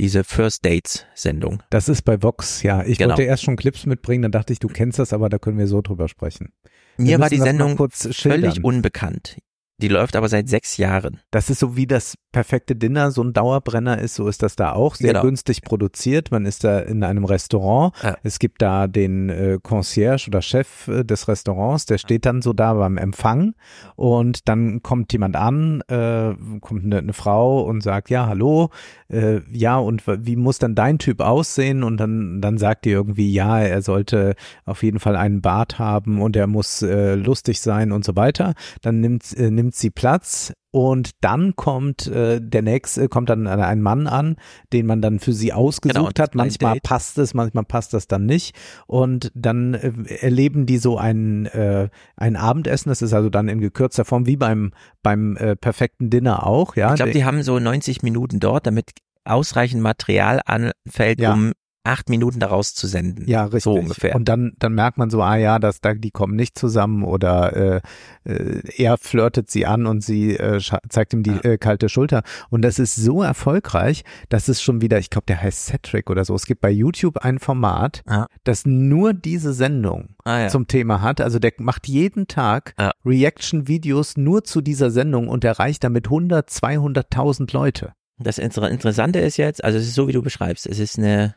diese 0.00 0.24
First 0.24 0.64
Dates 0.64 1.06
Sendung. 1.14 1.62
Das 1.70 1.88
ist 1.88 2.02
bei 2.02 2.22
Vox, 2.22 2.62
ja. 2.62 2.82
Ich 2.84 2.98
Genau. 2.98 3.10
wollte 3.10 3.22
erst 3.22 3.44
schon 3.44 3.56
Clips 3.56 3.86
mitbringen, 3.86 4.22
dann 4.22 4.32
dachte 4.32 4.52
ich, 4.52 4.58
du 4.58 4.68
kennst 4.68 4.98
das, 4.98 5.12
aber 5.12 5.28
da 5.28 5.38
können 5.38 5.58
wir 5.58 5.66
so 5.66 5.82
drüber 5.82 6.08
sprechen. 6.08 6.52
Wir 6.96 7.04
Mir 7.18 7.20
war 7.20 7.28
die 7.28 7.38
Sendung 7.38 7.76
völlig 7.90 8.64
unbekannt. 8.64 9.38
Die 9.80 9.88
läuft 9.88 10.14
aber 10.16 10.28
seit 10.28 10.48
sechs 10.48 10.76
Jahren. 10.76 11.20
Das 11.30 11.48
ist 11.50 11.60
so 11.60 11.76
wie 11.76 11.86
das 11.86 12.16
perfekte 12.32 12.76
Dinner, 12.76 13.10
so 13.10 13.22
ein 13.22 13.32
Dauerbrenner 13.32 13.98
ist, 13.98 14.14
so 14.14 14.28
ist 14.28 14.42
das 14.42 14.54
da 14.54 14.72
auch. 14.72 14.94
Sehr 14.94 15.10
Genau. 15.14 15.22
günstig 15.22 15.62
produziert. 15.62 16.30
Man 16.30 16.46
ist 16.46 16.62
da 16.64 16.78
in 16.80 17.02
einem 17.02 17.24
Restaurant. 17.24 17.92
Ja. 18.02 18.16
Es 18.22 18.38
gibt 18.38 18.62
da 18.62 18.86
den 18.86 19.30
äh, 19.30 19.58
Concierge 19.62 20.28
oder 20.28 20.42
Chef 20.42 20.86
äh, 20.88 21.02
des 21.04 21.26
Restaurants, 21.28 21.86
der 21.86 21.98
steht 21.98 22.26
dann 22.26 22.42
so 22.42 22.52
da 22.52 22.74
beim 22.74 22.98
Empfang 22.98 23.54
und 23.96 24.48
dann 24.48 24.82
kommt 24.82 25.12
jemand 25.12 25.34
an, 25.36 25.80
äh, 25.88 26.34
kommt 26.60 26.84
eine, 26.84 26.98
eine 26.98 27.12
Frau 27.12 27.62
und 27.62 27.82
sagt, 27.82 28.10
ja, 28.10 28.26
hallo, 28.26 28.70
äh, 29.08 29.40
ja, 29.50 29.78
und 29.78 30.02
wie 30.06 30.36
muss 30.36 30.58
dann 30.58 30.74
dein 30.74 30.98
Typ 30.98 31.20
aussehen? 31.20 31.82
Und 31.82 31.96
dann, 31.96 32.40
dann 32.40 32.58
sagt 32.58 32.84
die 32.84 32.90
irgendwie, 32.90 33.32
ja, 33.32 33.58
er 33.60 33.82
sollte 33.82 34.34
auf 34.64 34.82
jeden 34.82 35.00
Fall 35.00 35.16
einen 35.16 35.40
Bart 35.40 35.78
haben 35.78 36.20
und 36.20 36.36
er 36.36 36.46
muss 36.46 36.82
äh, 36.82 37.14
lustig 37.16 37.60
sein 37.60 37.90
und 37.92 38.04
so 38.04 38.14
weiter. 38.14 38.54
Dann 38.82 39.00
nimmt, 39.00 39.36
äh, 39.36 39.50
nimmt 39.70 39.74
sie 39.76 39.90
Platz 39.90 40.52
und 40.72 41.10
dann 41.20 41.54
kommt 41.56 42.06
äh, 42.08 42.40
der 42.40 42.62
nächste, 42.62 43.08
kommt 43.08 43.28
dann 43.30 43.46
ein 43.46 43.80
Mann 43.80 44.06
an, 44.08 44.36
den 44.72 44.86
man 44.86 45.00
dann 45.00 45.18
für 45.20 45.32
sie 45.32 45.52
ausgesucht 45.52 46.14
Genau, 46.16 46.22
hat. 46.24 46.34
Manchmal 46.34 46.74
Date. 46.74 46.82
passt 46.82 47.18
es, 47.18 47.34
manchmal 47.34 47.64
passt 47.64 47.92
das 47.94 48.06
dann 48.08 48.26
nicht. 48.26 48.54
Und 48.86 49.30
dann 49.34 49.74
äh, 49.74 49.92
erleben 50.20 50.66
die 50.66 50.78
so 50.78 50.96
ein, 50.98 51.46
äh, 51.46 51.88
ein 52.16 52.36
Abendessen. 52.36 52.88
Das 52.88 53.00
ist 53.02 53.12
also 53.12 53.30
dann 53.30 53.48
in 53.48 53.60
gekürzter 53.60 54.04
Form, 54.04 54.26
wie 54.26 54.36
beim, 54.36 54.72
beim 55.02 55.36
äh, 55.36 55.54
perfekten 55.56 56.10
Dinner 56.10 56.46
auch. 56.46 56.74
Ja, 56.76 56.90
Ich 56.90 56.96
glaube, 56.96 57.12
die 57.12 57.24
haben 57.24 57.42
so 57.42 57.58
90 57.58 58.02
Minuten 58.02 58.38
dort, 58.40 58.66
damit 58.66 58.90
ausreichend 59.24 59.82
Material 59.82 60.40
anfällt, 60.46 61.20
Ja. 61.20 61.32
um 61.32 61.52
acht 61.90 62.08
Minuten 62.08 62.40
daraus 62.40 62.74
zu 62.74 62.86
senden. 62.86 63.28
Ja, 63.28 63.44
richtig. 63.44 63.62
So 63.64 63.74
ungefähr. 63.74 64.14
Und 64.14 64.28
dann, 64.28 64.52
dann 64.58 64.72
merkt 64.74 64.96
man 64.98 65.10
so, 65.10 65.22
ah 65.22 65.36
ja, 65.36 65.58
dass 65.58 65.80
da, 65.80 65.94
die 65.94 66.10
kommen 66.10 66.36
nicht 66.36 66.58
zusammen 66.58 67.04
oder 67.04 67.56
äh, 67.56 67.80
äh, 68.24 68.62
er 68.76 68.96
flirtet 68.96 69.50
sie 69.50 69.66
an 69.66 69.86
und 69.86 70.02
sie 70.02 70.36
äh, 70.36 70.60
zeigt 70.88 71.12
ihm 71.12 71.22
die 71.22 71.30
äh, 71.42 71.58
kalte 71.58 71.88
Schulter. 71.88 72.22
Und 72.48 72.62
das 72.62 72.78
ist 72.78 72.96
so 72.96 73.22
erfolgreich, 73.22 74.04
dass 74.28 74.48
es 74.48 74.62
schon 74.62 74.80
wieder, 74.80 74.98
ich 74.98 75.10
glaube, 75.10 75.26
der 75.26 75.42
heißt 75.42 75.66
Cedric 75.66 76.10
oder 76.10 76.24
so. 76.24 76.34
Es 76.34 76.46
gibt 76.46 76.60
bei 76.60 76.70
YouTube 76.70 77.18
ein 77.18 77.38
Format, 77.38 78.02
das 78.44 78.64
nur 78.66 79.12
diese 79.12 79.52
Sendung 79.52 80.14
Ah, 80.24 80.40
ja. 80.42 80.48
zum 80.48 80.66
Thema 80.66 81.00
hat. 81.02 81.20
Also 81.20 81.38
der 81.38 81.52
macht 81.58 81.88
jeden 81.88 82.28
Tag 82.28 82.74
Reaction-Videos 83.04 84.16
nur 84.16 84.44
zu 84.44 84.60
dieser 84.60 84.90
Sendung 84.90 85.28
und 85.28 85.44
erreicht 85.44 85.84
damit 85.84 86.06
100, 86.06 86.48
200.000 86.48 87.52
Leute. 87.52 87.92
Das 88.18 88.38
Inter 88.38 88.70
Interessante 88.70 89.18
ist 89.18 89.38
jetzt, 89.38 89.64
also 89.64 89.78
es 89.78 89.86
ist 89.86 89.94
so, 89.94 90.06
wie 90.08 90.12
du 90.12 90.20
beschreibst, 90.22 90.66
es 90.66 90.78
ist 90.78 90.98
eine 90.98 91.34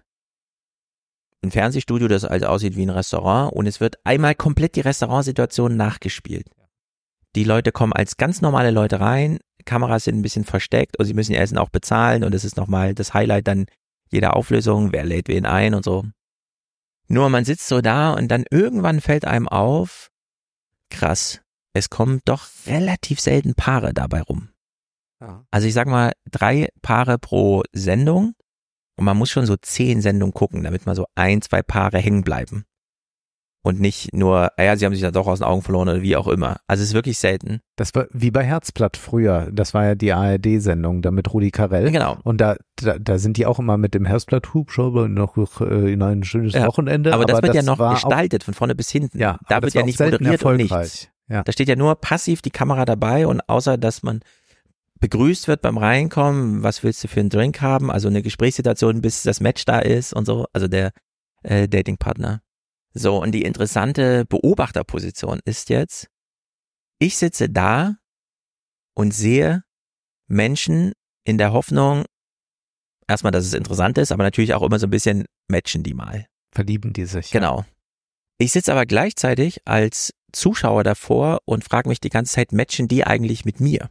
ein 1.44 1.52
Fernsehstudio, 1.52 2.08
das 2.08 2.26
also 2.26 2.48
aussieht 2.48 2.76
wie 2.76 2.86
ein 2.86 2.90
Restaurant 2.90 3.54
und 3.54 3.68
es 3.68 3.80
wird 3.80 3.98
einmal 4.04 4.36
komplett 4.36 4.76
die 4.76 4.82
Restaurantsituation 4.82 5.76
nachgespielt. 5.76 6.48
Die 7.36 7.44
Leute 7.44 7.72
kommen 7.72 7.94
als 7.94 8.18
ganz 8.18 8.42
normale 8.42 8.72
Leute 8.72 9.00
rein, 9.00 9.40
Kameras 9.66 10.06
sind 10.06 10.18
ein 10.18 10.22
bisschen 10.22 10.44
versteckt 10.44 11.00
und 11.00 11.06
sie 11.06 11.14
müssen 11.14 11.34
ihr 11.34 11.40
Essen 11.40 11.58
auch 11.58 11.70
bezahlen 11.70 12.24
und 12.24 12.36
es 12.36 12.44
ist 12.44 12.58
nochmal 12.58 12.94
das 12.94 13.14
Highlight 13.14 13.48
dann 13.48 13.66
jeder 14.10 14.36
Auflösung, 14.36 14.92
wer 14.92 15.04
lädt 15.04 15.28
wen 15.28 15.46
ein 15.46 15.74
und 15.74 15.84
so. 15.84 16.06
Nur 17.08 17.30
man 17.30 17.46
sitzt 17.46 17.68
so 17.68 17.82
da 17.82 18.14
und 18.14 18.30
dann 18.30 18.46
irgendwann 18.50 19.02
fällt 19.02 19.26
einem 19.26 19.48
auf, 19.48 20.10
krass, 20.90 21.42
es 21.74 21.90
kommen 21.90 22.22
doch 22.26 22.48
relativ 22.68 23.20
selten 23.20 23.56
Paare 23.56 23.94
dabei 23.94 24.22
rum. 24.22 24.50
Also 25.52 25.68
ich 25.68 25.74
sag 25.74 25.88
mal, 25.88 26.12
drei 26.30 26.70
Paare 26.82 27.18
pro 27.18 27.64
Sendung 27.72 28.34
und 28.96 29.06
man 29.06 29.18
muss 29.18 29.30
schon 29.30 29.46
so 29.46 29.56
zehn 29.56 30.02
Sendungen 30.02 30.34
gucken, 30.34 30.64
damit 30.64 30.86
mal 30.86 30.96
so 30.96 31.06
ein, 31.16 31.42
zwei 31.42 31.62
Paare 31.62 31.98
hängen 32.00 32.24
bleiben. 32.24 32.66
Und 33.66 33.80
nicht 33.80 34.14
nur, 34.14 34.50
ja, 34.60 34.76
sie 34.76 34.86
haben 34.86 34.92
sich 34.92 35.02
da 35.02 35.12
doch 35.12 35.26
aus 35.26 35.40
den 35.40 35.48
Augen 35.48 35.62
verloren 35.62 35.88
oder 35.88 36.02
wie 36.02 36.18
auch 36.18 36.28
immer. 36.28 36.58
Also 36.68 36.84
es 36.84 36.90
ist 36.90 36.96
wirklich 36.96 37.18
selten. 37.18 37.62
Das 37.78 37.96
war 37.96 38.08
wie 38.12 38.30
bei 38.30 38.44
Herzblatt 38.44 38.98
früher. 38.98 39.48
Das 39.54 39.74
war 39.74 39.86
ja 39.86 39.96
die 39.96 40.12
ARD-Sendung 40.12 41.02
da 41.02 41.12
mit 41.12 41.34
Rudi 41.34 41.50
Carell. 41.50 41.90
Genau. 41.90 42.18
Und 42.24 42.42
da, 42.42 42.58
da, 42.76 43.00
da 43.00 43.18
sind 43.18 43.38
die 43.38 43.46
auch 43.46 43.60
immer 43.60 43.78
mit 43.78 43.94
dem 43.94 44.04
Herzblatt-Hubschrauber 44.06 45.08
noch 45.08 45.38
äh, 45.62 45.94
in 45.94 46.02
ein 46.02 46.26
schönes 46.26 46.56
Ja, 46.56 46.68
Wochenende. 46.68 47.14
Aber 47.14 47.24
das 47.24 47.42
wird 47.42 47.56
ja 47.56 47.64
noch 47.64 47.78
gestaltet 47.78 48.44
von 48.44 48.54
vorne 48.54 48.76
bis 48.76 48.90
hinten. 48.90 49.18
Ja, 49.18 49.40
da 49.48 49.56
aber 49.56 49.68
wird 49.68 49.70
das 49.70 49.74
ja 49.76 49.82
auch 49.82 49.86
nicht 49.86 50.00
moderiert 50.00 50.44
und 50.44 50.58
nichts. 50.58 51.08
Ja. 51.30 51.44
Da 51.44 51.52
steht 51.54 51.70
ja 51.70 51.78
nur 51.78 51.96
passiv 51.96 52.42
die 52.42 52.52
Kamera 52.52 52.84
dabei 52.84 53.28
und 53.28 53.48
außer, 53.48 53.78
dass 53.78 54.04
man 54.04 54.20
begrüßt 55.04 55.50
wird 55.50 55.62
beim 55.62 55.78
Reinkommen, 55.78 56.64
was 56.64 56.82
willst 56.82 57.04
du 57.04 57.10
für 57.10 57.20
einen 57.20 57.30
Drink 57.30 57.60
haben, 57.60 57.92
also 57.92 58.08
eine 58.08 58.22
Gesprächssituation, 58.22 59.02
bis 59.02 59.24
das 59.24 59.42
Match 59.42 59.66
da 59.66 59.80
ist 59.80 60.14
und 60.14 60.24
so, 60.24 60.48
also 60.54 60.70
der 60.70 60.94
äh, 61.44 61.68
Datingpartner. 61.68 62.42
So, 62.94 63.22
und 63.22 63.34
die 63.34 63.42
interessante 63.42 64.24
Beobachterposition 64.24 65.42
ist 65.44 65.70
jetzt, 65.70 66.08
ich 67.00 67.18
sitze 67.18 67.50
da 67.50 67.98
und 68.96 69.14
sehe 69.14 69.66
Menschen 70.28 70.94
in 71.26 71.38
der 71.38 71.52
Hoffnung, 71.52 72.06
erstmal, 73.06 73.34
dass 73.34 73.44
es 73.44 73.54
interessant 73.54 73.98
ist, 73.98 74.14
aber 74.14 74.24
natürlich 74.24 74.54
auch 74.54 74.64
immer 74.64 74.80
so 74.80 74.88
ein 74.88 74.92
bisschen 74.92 75.26
matchen 75.50 75.84
die 75.84 75.94
mal. 75.94 76.28
Verlieben 76.54 76.94
die 76.94 77.08
sich. 77.08 77.30
Genau. 77.32 77.66
Ich 78.38 78.54
sitze 78.54 78.72
aber 78.72 78.86
gleichzeitig 78.86 79.60
als 79.66 80.14
Zuschauer 80.32 80.86
davor 80.86 81.40
und 81.44 81.66
frage 81.66 81.90
mich 81.90 82.00
die 82.00 82.10
ganze 82.10 82.36
Zeit, 82.36 82.54
matchen 82.54 82.88
die 82.88 83.04
eigentlich 83.04 83.44
mit 83.44 83.60
mir? 83.60 83.90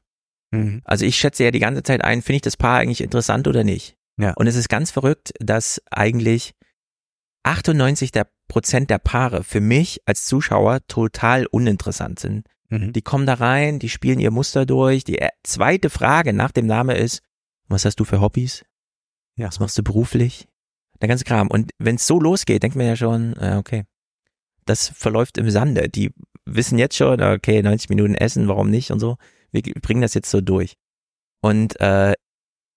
Mhm. 0.53 0.83
Also 0.85 1.05
ich 1.05 1.17
schätze 1.17 1.45
ja 1.45 1.51
die 1.51 1.59
ganze 1.59 1.83
Zeit 1.83 2.05
ein, 2.05 2.23
finde 2.23 2.37
ich 2.37 2.43
das 2.43 2.57
Paar 2.57 2.79
eigentlich 2.79 3.01
interessant 3.01 3.49
oder 3.49 3.65
nicht? 3.65 3.97
Ja. 4.19 4.33
Und 4.35 4.47
es 4.47 4.57
ist 4.57 4.69
ganz 4.69 4.91
verrückt, 4.91 5.33
dass 5.41 5.83
eigentlich 5.91 6.53
98 7.43 8.13
der 8.13 8.29
Prozent 8.47 8.91
der 8.91 8.99
Paare 8.99 9.43
für 9.43 9.61
mich 9.61 10.01
als 10.07 10.27
Zuschauer 10.27 10.81
total 10.87 11.47
uninteressant 11.47 12.21
sind. 12.21 12.47
Mhm. 12.69 12.93
Die 12.93 13.03
kommen 13.03 13.27
da 13.27 13.35
rein, 13.35 13.79
die 13.79 13.89
spielen 13.89 14.21
ihr 14.21 14.31
Muster 14.31 14.67
durch. 14.67 15.05
Die 15.05 15.19
äh, 15.19 15.31
zweite 15.43 15.91
Frage 15.91 16.33
nach 16.33 16.53
dem 16.53 16.67
Name 16.67 16.97
ist, 16.97 17.23
was 17.69 17.85
hast 17.85 17.97
du 17.97 18.05
für 18.05 18.21
Hobbys? 18.21 18.65
Ja. 19.37 19.49
Was 19.49 19.61
machst 19.61 19.79
du 19.79 19.83
beruflich? 19.83 20.49
Der 21.01 21.09
ganze 21.09 21.25
Kram. 21.25 21.49
Und 21.49 21.73
wenn 21.79 21.97
es 21.97 22.07
so 22.07 22.21
losgeht, 22.21 22.63
denkt 22.63 22.77
man 22.77 22.87
ja 22.87 22.97
schon, 22.97 23.35
äh, 23.39 23.57
okay, 23.59 23.85
das 24.67 24.89
verläuft 24.89 25.39
im 25.39 25.51
Sande. 25.51 25.89
Die 25.89 26.13
wissen 26.45 26.79
jetzt 26.79 26.97
schon, 26.97 27.21
okay, 27.21 27.63
90 27.63 27.89
Minuten 27.89 28.15
essen, 28.15 28.49
warum 28.49 28.71
nicht 28.71 28.91
und 28.91 29.01
so. 29.01 29.17
Wir 29.53 29.63
bringen 29.63 30.03
das 30.03 30.15
jetzt 30.15 30.31
so 30.31 30.41
durch. 30.41 30.75
Und 31.43 31.79
äh, 31.81 32.15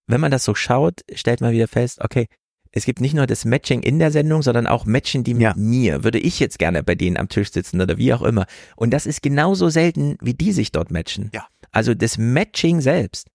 wenn 0.07 0.21
man 0.21 0.31
das 0.31 0.43
so 0.43 0.55
schaut, 0.55 1.01
stellt 1.13 1.41
man 1.41 1.53
wieder 1.53 1.67
fest, 1.67 2.01
okay, 2.01 2.27
es 2.71 2.85
gibt 2.85 2.99
nicht 2.99 3.13
nur 3.13 3.25
das 3.25 3.45
Matching 3.45 3.81
in 3.81 3.99
der 3.99 4.11
Sendung, 4.11 4.41
sondern 4.41 4.67
auch 4.67 4.85
Matchen 4.85 5.23
die 5.23 5.33
mit 5.33 5.55
mir. 5.55 6.03
Würde 6.03 6.19
ich 6.19 6.41
jetzt 6.41 6.59
gerne 6.59 6.83
bei 6.83 6.93
denen 6.93 7.15
am 7.15 7.29
Tisch 7.29 7.51
sitzen 7.51 7.79
oder 7.79 7.97
wie 7.97 8.13
auch 8.13 8.21
immer. 8.21 8.45
Und 8.75 8.91
das 8.91 9.05
ist 9.05 9.21
genauso 9.21 9.69
selten, 9.69 10.17
wie 10.21 10.33
die 10.33 10.51
sich 10.51 10.73
dort 10.73 10.91
matchen. 10.91 11.31
Ja. 11.33 11.47
Also 11.71 11.93
das 11.93 12.17
Matching 12.17 12.81
selbst 12.81 13.29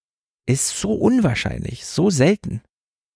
ist 0.46 0.78
so 0.78 0.92
unwahrscheinlich, 0.92 1.86
so 1.86 2.10
selten, 2.10 2.60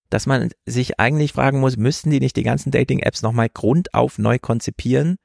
dass 0.09 0.27
man 0.27 0.51
sich 0.65 0.99
eigentlich 0.99 1.33
fragen 1.33 1.61
muss, 1.61 1.77
müssten 1.77 2.11
die 2.11 2.21
nicht 2.21 2.37
die 2.37 2.43
ganzen 2.43 2.71
Dating-Apps 2.71 3.23
nochmal 3.23 3.51
grundauf 3.51 4.19
neu 4.19 4.39
konzipieren? 4.39 5.17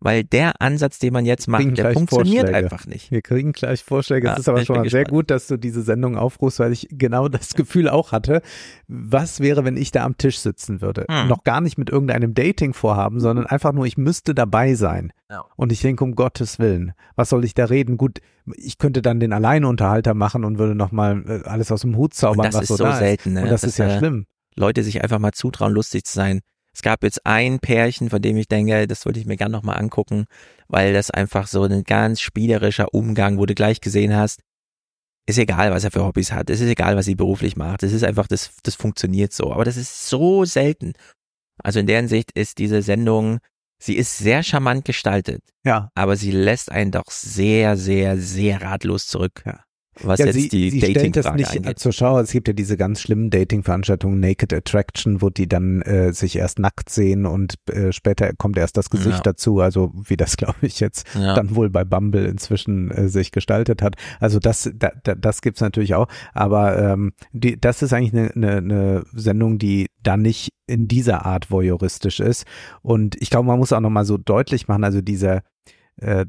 Weil 0.00 0.22
der 0.24 0.60
Ansatz, 0.60 0.98
den 0.98 1.12
man 1.12 1.26
jetzt 1.26 1.48
macht, 1.48 1.76
der 1.76 1.92
funktioniert 1.92 2.48
Vorschläge. 2.48 2.56
einfach 2.72 2.86
nicht. 2.86 3.10
Wir 3.10 3.20
kriegen 3.20 3.52
gleich 3.52 3.82
Vorschläge. 3.82 4.28
Ja, 4.28 4.34
es 4.34 4.40
ist 4.40 4.48
aber 4.48 4.64
schon 4.64 4.76
mal 4.76 4.82
sehr 4.88 5.02
gespannt. 5.04 5.08
gut, 5.10 5.30
dass 5.30 5.48
du 5.48 5.56
diese 5.56 5.82
Sendung 5.82 6.16
aufrufst, 6.16 6.60
weil 6.60 6.72
ich 6.72 6.86
genau 6.90 7.28
das 7.28 7.54
Gefühl 7.54 7.88
auch 7.88 8.12
hatte. 8.12 8.40
Was 8.86 9.40
wäre, 9.40 9.64
wenn 9.64 9.76
ich 9.76 9.90
da 9.90 10.04
am 10.04 10.16
Tisch 10.16 10.38
sitzen 10.38 10.80
würde? 10.80 11.04
Hm. 11.10 11.28
Noch 11.28 11.42
gar 11.42 11.60
nicht 11.60 11.78
mit 11.78 11.90
irgendeinem 11.90 12.32
Dating-Vorhaben, 12.34 13.18
sondern 13.20 13.46
einfach 13.46 13.72
nur, 13.72 13.86
ich 13.86 13.96
müsste 13.96 14.34
dabei 14.34 14.74
sein. 14.74 15.12
Ja. 15.30 15.44
Und 15.56 15.72
ich 15.72 15.80
denke, 15.82 16.04
um 16.04 16.14
Gottes 16.14 16.58
Willen, 16.58 16.92
was 17.16 17.28
soll 17.30 17.44
ich 17.44 17.54
da 17.54 17.64
reden? 17.64 17.96
Gut, 17.96 18.18
ich 18.56 18.78
könnte 18.78 19.02
dann 19.02 19.20
den 19.20 19.32
Alleinunterhalter 19.32 20.14
machen 20.14 20.44
und 20.44 20.58
würde 20.58 20.74
nochmal 20.74 21.22
äh, 21.26 21.48
alles 21.48 21.72
aus 21.72 21.80
dem 21.82 21.96
Hut 21.96 22.14
zaubern, 22.14 22.46
Und 22.46 22.46
das 22.46 22.54
was 22.54 22.62
ist 22.62 22.68
so 22.68 22.76
so 22.76 22.84
da 22.84 22.96
selten, 22.96 23.30
ist. 23.30 23.34
ne? 23.34 23.42
Und 23.42 23.50
das, 23.50 23.60
Das 23.62 23.70
ist 23.70 23.78
ja 23.78 23.88
äh, 23.88 23.98
schlimm. 23.98 24.26
Leute 24.54 24.82
sich 24.82 25.02
einfach 25.02 25.18
mal 25.18 25.32
zutrauen, 25.32 25.72
lustig 25.72 26.04
zu 26.04 26.14
sein. 26.14 26.40
Es 26.78 26.82
gab 26.82 27.02
jetzt 27.02 27.26
ein 27.26 27.58
Pärchen, 27.58 28.08
von 28.08 28.22
dem 28.22 28.36
ich 28.36 28.46
denke, 28.46 28.86
das 28.86 29.04
würde 29.04 29.18
ich 29.18 29.26
mir 29.26 29.36
gern 29.36 29.50
nochmal 29.50 29.78
angucken, 29.78 30.26
weil 30.68 30.92
das 30.92 31.10
einfach 31.10 31.48
so 31.48 31.64
ein 31.64 31.82
ganz 31.82 32.20
spielerischer 32.20 32.94
Umgang, 32.94 33.36
wo 33.36 33.46
du 33.46 33.54
gleich 33.56 33.80
gesehen 33.80 34.14
hast, 34.14 34.42
ist 35.26 35.38
egal, 35.38 35.72
was 35.72 35.82
er 35.82 35.90
für 35.90 36.04
Hobbys 36.04 36.30
hat, 36.30 36.50
es 36.50 36.60
ist 36.60 36.68
egal, 36.68 36.94
was 36.94 37.06
sie 37.06 37.16
beruflich 37.16 37.56
macht, 37.56 37.82
es 37.82 37.92
ist 37.92 38.04
einfach, 38.04 38.28
das, 38.28 38.52
das 38.62 38.76
funktioniert 38.76 39.32
so, 39.32 39.52
aber 39.52 39.64
das 39.64 39.76
ist 39.76 40.08
so 40.08 40.44
selten. 40.44 40.92
Also 41.64 41.80
in 41.80 41.88
der 41.88 41.96
Hinsicht 41.96 42.30
ist 42.30 42.58
diese 42.58 42.80
Sendung, 42.82 43.40
sie 43.82 43.96
ist 43.96 44.16
sehr 44.16 44.44
charmant 44.44 44.84
gestaltet, 44.84 45.42
Ja. 45.66 45.90
aber 45.96 46.14
sie 46.14 46.30
lässt 46.30 46.70
einen 46.70 46.92
doch 46.92 47.10
sehr, 47.10 47.76
sehr, 47.76 48.16
sehr 48.18 48.62
ratlos 48.62 49.08
zurück, 49.08 49.42
was 50.02 50.18
ja, 50.20 50.26
jetzt 50.26 50.34
sie, 50.36 50.48
die 50.48 50.80
Dating-Frage 50.80 51.36
nicht 51.36 51.50
angeht. 51.56 51.78
zur 51.78 51.92
Schau. 51.92 52.18
Es 52.20 52.30
gibt 52.32 52.48
ja 52.48 52.54
diese 52.54 52.76
ganz 52.76 53.00
schlimmen 53.00 53.30
Dating-Veranstaltungen, 53.30 54.20
Naked 54.20 54.52
Attraction, 54.52 55.22
wo 55.22 55.30
die 55.30 55.48
dann 55.48 55.82
äh, 55.82 56.12
sich 56.12 56.36
erst 56.36 56.58
nackt 56.58 56.88
sehen 56.90 57.26
und 57.26 57.54
äh, 57.70 57.92
später 57.92 58.32
kommt 58.36 58.58
erst 58.58 58.76
das 58.76 58.90
Gesicht 58.90 59.16
Ja. 59.18 59.22
dazu. 59.22 59.60
Also 59.60 59.92
wie 59.94 60.16
das, 60.16 60.36
glaube 60.36 60.58
ich, 60.62 60.80
jetzt 60.80 61.06
Ja. 61.14 61.34
dann 61.34 61.54
wohl 61.54 61.70
bei 61.70 61.84
Bumble 61.84 62.26
inzwischen 62.26 62.90
äh, 62.90 63.08
sich 63.08 63.32
gestaltet 63.32 63.82
hat. 63.82 63.96
Also 64.20 64.38
das, 64.38 64.70
da, 64.74 64.90
da, 65.04 65.14
das 65.14 65.40
gibt's 65.42 65.60
natürlich 65.60 65.94
auch. 65.94 66.08
Aber 66.32 66.78
ähm, 66.78 67.12
die, 67.32 67.60
das 67.60 67.82
ist 67.82 67.92
eigentlich 67.92 68.12
eine, 68.14 68.30
eine, 68.34 68.56
eine 68.58 69.04
Sendung, 69.12 69.58
die 69.58 69.86
da 70.02 70.16
nicht 70.16 70.50
in 70.66 70.86
dieser 70.86 71.26
Art 71.26 71.50
voyeuristisch 71.50 72.20
ist. 72.20 72.44
Und 72.82 73.16
ich 73.20 73.30
glaube, 73.30 73.46
man 73.48 73.58
muss 73.58 73.72
auch 73.72 73.80
nochmal 73.80 74.04
so 74.04 74.16
deutlich 74.18 74.68
machen, 74.68 74.84
also 74.84 75.00
dieser 75.00 75.42
äh, 75.96 76.26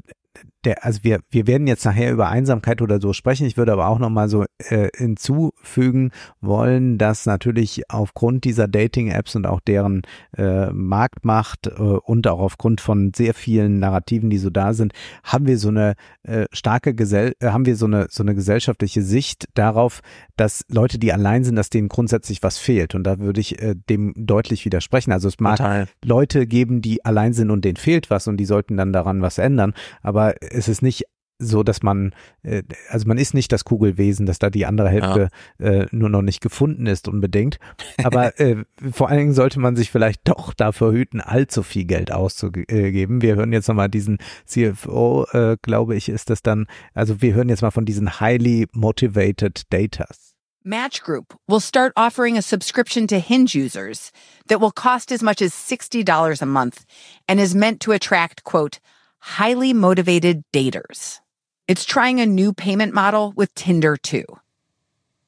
der, 0.64 0.84
also 0.84 1.00
wir, 1.02 1.20
wir 1.30 1.46
werden 1.46 1.66
jetzt 1.66 1.84
nachher 1.84 2.12
über 2.12 2.28
Einsamkeit 2.28 2.82
oder 2.82 3.00
so 3.00 3.12
sprechen. 3.12 3.46
Ich 3.46 3.56
würde 3.56 3.72
aber 3.72 3.88
auch 3.88 3.98
nochmal 3.98 4.28
so 4.28 4.44
äh, 4.58 4.88
hinzufügen 4.96 6.10
wollen, 6.40 6.98
dass 6.98 7.26
natürlich 7.26 7.84
aufgrund 7.88 8.44
dieser 8.44 8.68
Dating-Apps 8.68 9.36
und 9.36 9.46
auch 9.46 9.60
deren 9.60 10.02
äh, 10.36 10.70
Marktmacht 10.70 11.66
äh, 11.66 11.70
und 11.70 12.26
auch 12.26 12.40
aufgrund 12.40 12.80
von 12.80 13.12
sehr 13.14 13.34
vielen 13.34 13.78
Narrativen, 13.78 14.30
die 14.30 14.38
so 14.38 14.50
da 14.50 14.74
sind, 14.74 14.92
haben 15.24 15.46
wir 15.46 15.58
so 15.58 15.68
eine 15.68 15.94
äh, 16.22 16.46
starke 16.52 16.94
Gesell 16.94 17.34
äh, 17.40 17.48
haben 17.48 17.66
wir 17.66 17.76
so 17.76 17.86
eine 17.86 18.06
so 18.10 18.22
eine 18.22 18.34
gesellschaftliche 18.34 19.02
Sicht 19.02 19.46
darauf, 19.54 20.00
dass 20.36 20.64
Leute, 20.68 20.98
die 20.98 21.12
allein 21.12 21.44
sind, 21.44 21.56
dass 21.56 21.70
denen 21.70 21.88
grundsätzlich 21.88 22.42
was 22.42 22.58
fehlt. 22.58 22.94
Und 22.94 23.04
da 23.04 23.18
würde 23.18 23.40
ich 23.40 23.60
äh, 23.60 23.74
dem 23.88 24.12
deutlich 24.16 24.64
widersprechen. 24.64 25.12
Also 25.12 25.28
es 25.28 25.38
mag 25.40 25.56
Total. 25.56 25.88
Leute 26.04 26.46
geben, 26.46 26.82
die 26.82 27.04
allein 27.04 27.32
sind 27.32 27.50
und 27.50 27.64
denen 27.64 27.76
fehlt 27.76 28.10
was 28.10 28.26
und 28.28 28.36
die 28.36 28.44
sollten 28.44 28.76
dann 28.76 28.92
daran 28.92 29.22
was 29.22 29.38
ändern. 29.38 29.74
Aber 30.02 30.34
es 30.50 30.68
ist 30.68 30.82
nicht 30.82 31.06
so, 31.40 31.62
dass 31.62 31.82
man, 31.82 32.14
äh, 32.42 32.62
also 32.90 33.08
man 33.08 33.18
ist 33.18 33.34
nicht 33.34 33.50
das 33.50 33.64
Kugelwesen, 33.64 34.26
dass 34.26 34.38
da 34.38 34.50
die 34.50 34.66
andere 34.66 34.90
Hälfte 34.90 35.30
äh, 35.58 35.86
nur 35.90 36.10
noch 36.10 36.22
nicht 36.22 36.40
gefunden 36.40 36.86
ist 36.86 37.08
unbedingt. 37.08 37.58
Aber 38.04 38.38
äh, 38.40 38.64
vor 38.92 39.08
allen 39.08 39.18
Dingen 39.18 39.32
sollte 39.32 39.58
man 39.58 39.74
sich 39.74 39.90
vielleicht 39.90 40.28
doch 40.28 40.54
davor 40.54 40.92
hüten, 40.92 41.20
allzu 41.20 41.62
viel 41.62 41.86
Geld 41.86 42.12
auszugeben. 42.12 43.22
Wir 43.22 43.36
hören 43.36 43.52
jetzt 43.52 43.68
nochmal 43.68 43.88
diesen 43.88 44.18
CFO, 44.44 45.26
äh, 45.32 45.56
glaube 45.62 45.96
ich, 45.96 46.08
ist 46.08 46.30
das 46.30 46.42
dann, 46.42 46.66
also 46.94 47.22
wir 47.22 47.34
hören 47.34 47.48
jetzt 47.48 47.62
mal 47.62 47.70
von 47.70 47.86
diesen 47.86 48.20
highly 48.20 48.68
motivated 48.72 49.62
Datas. 49.72 50.34
Match 50.62 51.00
Group 51.02 51.38
will 51.46 51.60
start 51.60 51.90
offering 51.96 52.36
a 52.36 52.42
subscription 52.42 53.06
to 53.08 53.16
Hinge 53.16 53.54
users 53.54 54.12
that 54.48 54.60
will 54.60 54.70
cost 54.70 55.10
as 55.10 55.22
much 55.22 55.40
as 55.40 55.54
$60 55.54 56.42
a 56.42 56.46
month 56.46 56.84
and 57.26 57.40
is 57.40 57.54
meant 57.54 57.80
to 57.80 57.92
attract, 57.92 58.44
quote, 58.44 58.78
highly 59.20 59.72
motivated 59.72 60.42
daters. 60.52 61.20
It's 61.68 61.84
trying 61.84 62.20
a 62.20 62.26
new 62.26 62.52
payment 62.52 62.92
model 62.92 63.32
with 63.36 63.54
Tinder 63.54 63.96
too. 63.96 64.24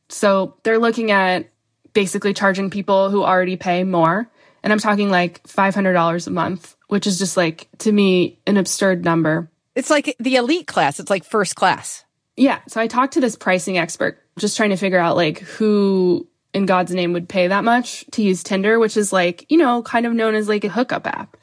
So 0.08 0.56
they're 0.64 0.78
looking 0.78 1.10
at 1.10 1.48
basically 1.92 2.34
charging 2.34 2.70
people 2.70 3.10
who 3.10 3.22
already 3.22 3.56
pay 3.56 3.84
more. 3.84 4.28
And 4.62 4.72
I'm 4.72 4.78
talking 4.78 5.10
like 5.10 5.42
$500 5.44 6.26
a 6.26 6.30
month, 6.30 6.76
which 6.88 7.06
is 7.06 7.18
just 7.18 7.36
like, 7.36 7.68
to 7.78 7.92
me, 7.92 8.38
an 8.46 8.56
absurd 8.56 9.04
number. 9.04 9.50
It's 9.74 9.90
like 9.90 10.16
the 10.18 10.36
elite 10.36 10.66
class, 10.66 11.00
it's 11.00 11.10
like 11.10 11.24
first 11.24 11.54
class. 11.54 12.04
Yeah. 12.36 12.60
So 12.68 12.80
I 12.80 12.86
talked 12.86 13.14
to 13.14 13.20
this 13.20 13.36
pricing 13.36 13.78
expert, 13.78 14.22
just 14.38 14.56
trying 14.56 14.70
to 14.70 14.76
figure 14.76 14.98
out 14.98 15.16
like 15.16 15.40
who 15.40 16.26
in 16.54 16.66
God's 16.66 16.92
name 16.92 17.12
would 17.12 17.28
pay 17.28 17.48
that 17.48 17.64
much 17.64 18.04
to 18.12 18.22
use 18.22 18.42
Tinder, 18.42 18.78
which 18.78 18.96
is 18.96 19.12
like, 19.12 19.46
you 19.48 19.58
know, 19.58 19.82
kind 19.82 20.06
of 20.06 20.12
known 20.12 20.34
as 20.34 20.48
like 20.48 20.64
a 20.64 20.68
hookup 20.68 21.06
app. 21.06 21.36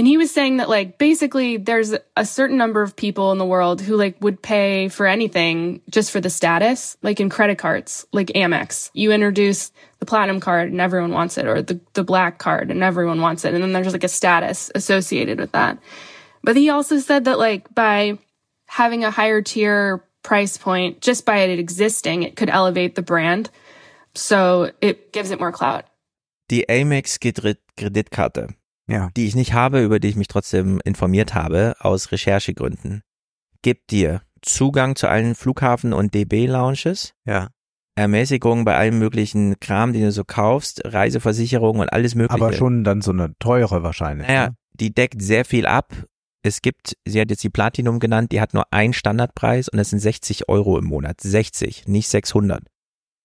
And 0.00 0.06
he 0.06 0.16
was 0.16 0.30
saying 0.30 0.56
that 0.56 0.70
like 0.70 0.96
basically 0.96 1.58
there's 1.58 1.94
a 2.16 2.24
certain 2.24 2.56
number 2.56 2.80
of 2.80 2.96
people 2.96 3.32
in 3.32 3.36
the 3.36 3.44
world 3.44 3.82
who 3.82 3.98
like 3.98 4.16
would 4.22 4.40
pay 4.40 4.88
for 4.88 5.06
anything 5.06 5.82
just 5.90 6.10
for 6.10 6.22
the 6.22 6.30
status, 6.30 6.96
like 7.02 7.20
in 7.20 7.28
credit 7.28 7.58
cards, 7.58 8.06
like 8.10 8.28
Amex. 8.28 8.88
You 8.94 9.12
introduce 9.12 9.72
the 9.98 10.06
platinum 10.06 10.40
card 10.40 10.72
and 10.72 10.80
everyone 10.80 11.12
wants 11.12 11.36
it, 11.36 11.44
or 11.44 11.60
the, 11.60 11.78
the 11.92 12.02
black 12.02 12.38
card 12.38 12.70
and 12.70 12.82
everyone 12.82 13.20
wants 13.20 13.44
it. 13.44 13.52
And 13.52 13.62
then 13.62 13.74
there's 13.74 13.92
like 13.92 14.02
a 14.02 14.08
status 14.08 14.70
associated 14.74 15.38
with 15.38 15.52
that. 15.52 15.78
But 16.42 16.56
he 16.56 16.70
also 16.70 16.98
said 16.98 17.26
that 17.26 17.38
like 17.38 17.74
by 17.74 18.16
having 18.68 19.04
a 19.04 19.10
higher 19.10 19.42
tier 19.42 20.02
price 20.22 20.56
point, 20.56 21.02
just 21.02 21.26
by 21.26 21.40
it 21.40 21.58
existing, 21.58 22.22
it 22.22 22.36
could 22.36 22.48
elevate 22.48 22.94
the 22.94 23.02
brand. 23.02 23.50
So 24.14 24.72
it 24.80 25.12
gives 25.12 25.30
it 25.30 25.38
more 25.38 25.52
clout. 25.52 25.84
Die 26.48 26.64
Amex 26.70 27.18
Kreditkarte, 27.76 28.54
ja. 28.90 29.10
die 29.16 29.26
ich 29.26 29.34
nicht 29.34 29.52
habe, 29.52 29.82
über 29.82 30.00
die 30.00 30.08
ich 30.08 30.16
mich 30.16 30.28
trotzdem 30.28 30.80
informiert 30.84 31.34
habe, 31.34 31.74
aus 31.78 32.12
Recherchegründen, 32.12 33.02
gibt 33.62 33.90
dir 33.90 34.22
Zugang 34.42 34.96
zu 34.96 35.08
allen 35.08 35.34
Flughafen- 35.34 35.92
und 35.92 36.14
DB-Lounges, 36.14 37.12
Ja. 37.24 37.48
Ermäßigung 37.96 38.64
bei 38.64 38.76
allem 38.76 38.98
möglichen 38.98 39.60
Kram, 39.60 39.92
den 39.92 40.02
du 40.02 40.12
so 40.12 40.24
kaufst, 40.24 40.80
Reiseversicherung 40.84 41.80
und 41.80 41.92
alles 41.92 42.14
mögliche. 42.14 42.42
Aber 42.42 42.52
schon 42.54 42.82
dann 42.82 43.02
so 43.02 43.10
eine 43.10 43.34
teure 43.38 43.82
wahrscheinlich. 43.82 44.26
Naja, 44.26 44.48
ne? 44.48 44.54
die 44.72 44.94
deckt 44.94 45.20
sehr 45.20 45.44
viel 45.44 45.66
ab. 45.66 45.92
Es 46.42 46.62
gibt, 46.62 46.96
sie 47.04 47.20
hat 47.20 47.30
jetzt 47.30 47.44
die 47.44 47.50
Platinum 47.50 47.98
genannt, 47.98 48.32
die 48.32 48.40
hat 48.40 48.54
nur 48.54 48.72
einen 48.72 48.94
Standardpreis 48.94 49.68
und 49.68 49.76
das 49.76 49.90
sind 49.90 49.98
60 49.98 50.48
Euro 50.48 50.78
im 50.78 50.86
Monat. 50.86 51.20
60, 51.20 51.88
nicht 51.88 52.08
600. 52.08 52.62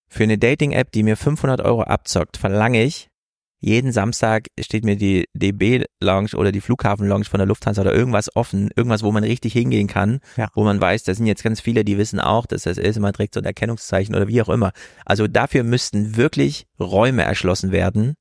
Für 0.09 0.23
eine 0.23 0.37
Dating-App, 0.37 0.91
die 0.91 1.03
mir 1.03 1.15
500 1.15 1.61
Euro 1.61 1.83
abzockt, 1.83 2.35
verlange 2.35 2.83
ich, 2.83 3.09
jeden 3.59 3.91
Samstag 3.91 4.47
steht 4.59 4.85
mir 4.85 4.95
die 4.95 5.25
DB-Lounge 5.33 6.31
oder 6.35 6.51
die 6.51 6.61
Flughafen-Lounge 6.61 7.25
von 7.25 7.37
der 7.39 7.47
Lufthansa 7.47 7.81
oder 7.81 7.93
irgendwas 7.93 8.35
offen, 8.35 8.69
irgendwas, 8.75 9.03
wo 9.03 9.11
man 9.11 9.23
richtig 9.23 9.53
hingehen 9.53 9.87
kann, 9.87 10.19
Ja. 10.37 10.49
wo 10.53 10.63
man 10.63 10.79
weiß, 10.79 11.03
da 11.03 11.13
sind 11.13 11.25
jetzt 11.25 11.43
ganz 11.43 11.61
viele, 11.61 11.83
die 11.83 11.97
wissen 11.97 12.19
auch, 12.19 12.45
dass 12.45 12.63
das 12.63 12.77
ist, 12.77 12.99
man 12.99 13.13
trägt 13.13 13.33
so 13.33 13.39
ein 13.39 13.45
Erkennungszeichen 13.45 14.15
oder 14.15 14.27
wie 14.27 14.41
auch 14.41 14.49
immer. 14.49 14.71
Also 15.05 15.27
dafür 15.27 15.63
müssten 15.63 16.15
wirklich 16.15 16.65
Räume 16.79 17.23
erschlossen 17.23 17.71
werden 17.71 18.15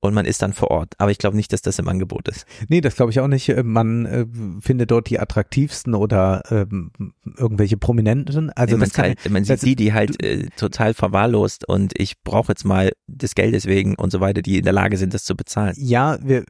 und 0.00 0.14
man 0.14 0.26
ist 0.26 0.42
dann 0.42 0.52
vor 0.52 0.70
Ort. 0.70 0.94
Aber 0.98 1.10
ich 1.10 1.18
glaube 1.18 1.36
nicht, 1.36 1.52
dass 1.52 1.60
das 1.62 1.78
im 1.80 1.88
Angebot 1.88 2.28
ist. 2.28 2.46
Nee, 2.68 2.80
das 2.80 2.94
glaube 2.96 3.10
ich 3.10 3.18
auch 3.20 3.26
nicht. 3.26 3.48
Äh, 3.48 3.62
Man 3.64 4.06
äh, 4.06 4.26
findet 4.60 4.90
dort 4.92 5.10
die 5.10 5.18
attraktivsten 5.18 5.94
oder 5.94 6.42
ähm, 6.50 6.92
irgendwelche 7.36 7.76
Prominenten. 7.76 8.50
Also 8.50 8.76
Nee, 8.76 8.80
man, 8.80 8.88
das 8.88 8.92
kann, 8.94 9.04
halt, 9.06 9.30
man 9.30 9.44
das- 9.44 9.60
sieht 9.60 9.78
die, 9.80 9.84
die 9.86 9.92
halt 9.92 10.22
äh, 10.22 10.46
total 10.56 10.94
verwahrlost 10.94 11.68
und 11.68 11.98
ich 11.98 12.22
brauche 12.22 12.52
jetzt 12.52 12.64
mal 12.64 12.92
des 13.08 13.34
Geldes 13.34 13.66
wegen 13.66 13.96
und 13.96 14.10
so 14.12 14.20
weiter, 14.20 14.40
die 14.42 14.58
in 14.58 14.64
der 14.64 14.72
Lage 14.72 14.96
sind, 14.98 15.14
das 15.14 15.24
zu 15.24 15.34
bezahlen. 15.36 15.74
Ja, 15.76 16.18
wir, 16.22 16.44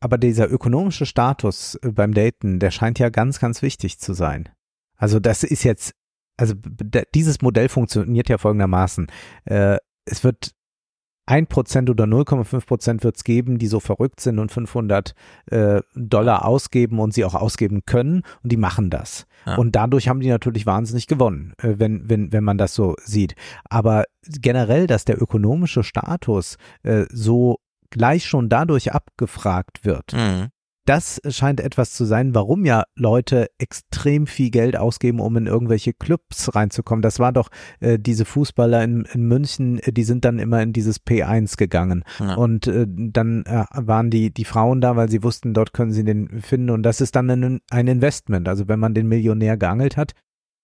aber 0.00 0.16
dieser 0.18 0.48
ökonomische 0.50 1.06
Status 1.06 1.74
äh, 1.82 1.90
beim 1.90 2.14
Daten, 2.14 2.60
der 2.60 2.70
scheint 2.70 2.98
ja 3.00 3.08
ganz, 3.08 3.40
ganz 3.40 3.62
wichtig 3.62 3.98
zu 3.98 4.12
sein. 4.14 4.48
Also 4.96 5.18
das 5.18 5.42
ist 5.42 5.64
jetzt, 5.64 5.92
also 6.36 6.54
dieses 7.14 7.42
Modell 7.42 7.68
funktioniert 7.68 8.28
ja 8.28 8.38
folgendermaßen. 8.38 9.08
Äh, 9.46 9.78
es 10.04 10.22
wird 10.22 10.52
ein 11.26 11.46
Prozent 11.46 11.88
oder 11.88 12.04
0,5 12.04 12.66
Prozent 12.66 13.04
wird 13.04 13.16
es 13.16 13.24
geben, 13.24 13.58
die 13.58 13.68
so 13.68 13.80
verrückt 13.80 14.20
sind 14.20 14.38
und 14.38 14.50
500 14.50 15.14
äh, 15.46 15.80
Dollar 15.94 16.44
ausgeben 16.44 16.98
und 16.98 17.14
sie 17.14 17.24
auch 17.24 17.34
ausgeben 17.34 17.84
können 17.86 18.22
und 18.42 18.50
die 18.50 18.56
machen 18.56 18.90
das. 18.90 19.26
Ja. 19.46 19.56
Und 19.56 19.76
dadurch 19.76 20.08
haben 20.08 20.20
die 20.20 20.28
natürlich 20.28 20.66
wahnsinnig 20.66 21.06
gewonnen, 21.06 21.54
äh, 21.58 21.74
wenn, 21.78 22.08
wenn, 22.08 22.32
wenn 22.32 22.44
man 22.44 22.58
das 22.58 22.74
so 22.74 22.96
sieht. 23.04 23.34
Aber 23.70 24.04
generell, 24.26 24.86
dass 24.86 25.04
der 25.04 25.20
ökonomische 25.20 25.84
Status 25.84 26.56
äh, 26.82 27.04
so 27.10 27.58
gleich 27.90 28.26
schon 28.26 28.48
dadurch 28.48 28.92
abgefragt 28.92 29.84
wird, 29.84 30.12
Mhm. 30.12 30.48
Das 30.84 31.20
scheint 31.28 31.60
etwas 31.60 31.92
zu 31.92 32.04
sein, 32.04 32.34
warum 32.34 32.64
ja 32.64 32.84
Leute 32.96 33.46
extrem 33.58 34.26
viel 34.26 34.50
Geld 34.50 34.76
ausgeben, 34.76 35.20
um 35.20 35.36
in 35.36 35.46
irgendwelche 35.46 35.92
Clubs 35.92 36.54
reinzukommen. 36.54 37.02
Das 37.02 37.20
war 37.20 37.32
doch 37.32 37.50
äh, 37.80 37.98
diese 37.98 38.24
Fußballer 38.24 38.82
in, 38.82 39.04
in 39.12 39.26
München, 39.28 39.78
äh, 39.78 39.92
die 39.92 40.04
sind 40.04 40.24
dann 40.24 40.38
immer 40.38 40.60
in 40.62 40.72
dieses 40.72 41.00
P1 41.04 41.56
gegangen. 41.56 42.02
Ja. 42.18 42.34
Und 42.34 42.66
äh, 42.66 42.86
dann 42.88 43.44
äh, 43.46 43.64
waren 43.74 44.10
die, 44.10 44.32
die 44.32 44.44
Frauen 44.44 44.80
da, 44.80 44.96
weil 44.96 45.08
sie 45.08 45.22
wussten, 45.22 45.54
dort 45.54 45.72
können 45.72 45.92
sie 45.92 46.04
den 46.04 46.40
finden. 46.40 46.70
Und 46.70 46.82
das 46.82 47.00
ist 47.00 47.14
dann 47.14 47.30
ein, 47.30 47.60
ein 47.70 47.86
Investment. 47.86 48.48
Also 48.48 48.66
wenn 48.66 48.80
man 48.80 48.94
den 48.94 49.06
Millionär 49.06 49.56
geangelt 49.56 49.96
hat, 49.96 50.12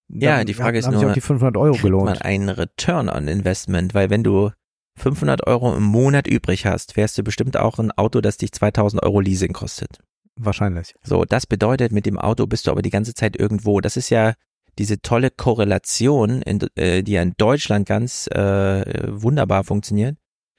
Ja, 0.08 0.42
die 0.42 0.54
Frage 0.54 0.78
ist 0.78 0.90
nur, 0.90 1.10
auch 1.10 1.12
die 1.12 1.20
500 1.20 1.56
Euro 1.56 1.72
kriegt 1.72 1.84
man 1.84 1.92
gelohnt. 1.92 2.22
einen 2.22 2.48
Return 2.48 3.08
on 3.08 3.28
Investment, 3.28 3.94
weil 3.94 4.10
wenn 4.10 4.24
du 4.24 4.50
500 4.96 5.46
Euro 5.46 5.76
im 5.76 5.84
Monat 5.84 6.26
übrig 6.26 6.66
hast, 6.66 6.94
fährst 6.94 7.16
du 7.18 7.22
bestimmt 7.22 7.56
auch 7.56 7.78
ein 7.78 7.92
Auto, 7.92 8.20
das 8.20 8.36
dich 8.36 8.50
2000 8.52 9.02
Euro 9.02 9.20
Leasing 9.20 9.52
kostet. 9.52 10.00
Wahrscheinlich. 10.38 10.94
So, 11.02 11.24
das 11.24 11.46
bedeutet, 11.46 11.92
mit 11.92 12.06
dem 12.06 12.18
Auto 12.18 12.46
bist 12.46 12.66
du 12.66 12.70
aber 12.70 12.82
die 12.82 12.90
ganze 12.90 13.12
Zeit 13.12 13.36
irgendwo. 13.36 13.80
Das 13.80 13.96
ist 13.96 14.08
ja 14.08 14.34
diese 14.78 15.02
tolle 15.02 15.30
Korrelation, 15.30 16.42
in, 16.42 16.60
äh, 16.76 17.02
die 17.02 17.12
ja 17.12 17.22
in 17.22 17.34
Deutschland 17.36 17.86
ganz 17.86 18.28
äh, 18.28 18.84
wunderbar 19.08 19.64
funktioniert. 19.64 20.16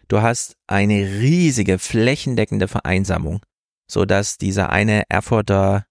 Du 0.09 0.21
hast 0.21 0.55
eine 0.67 0.95
riesige 1.21 1.79
flächendeckende 1.79 2.67
Vereinsamung, 2.67 3.39
so 3.87 4.05
dass 4.05 4.37
dieser 4.37 4.69
eine 4.71 5.03
Erfurter 5.07 5.85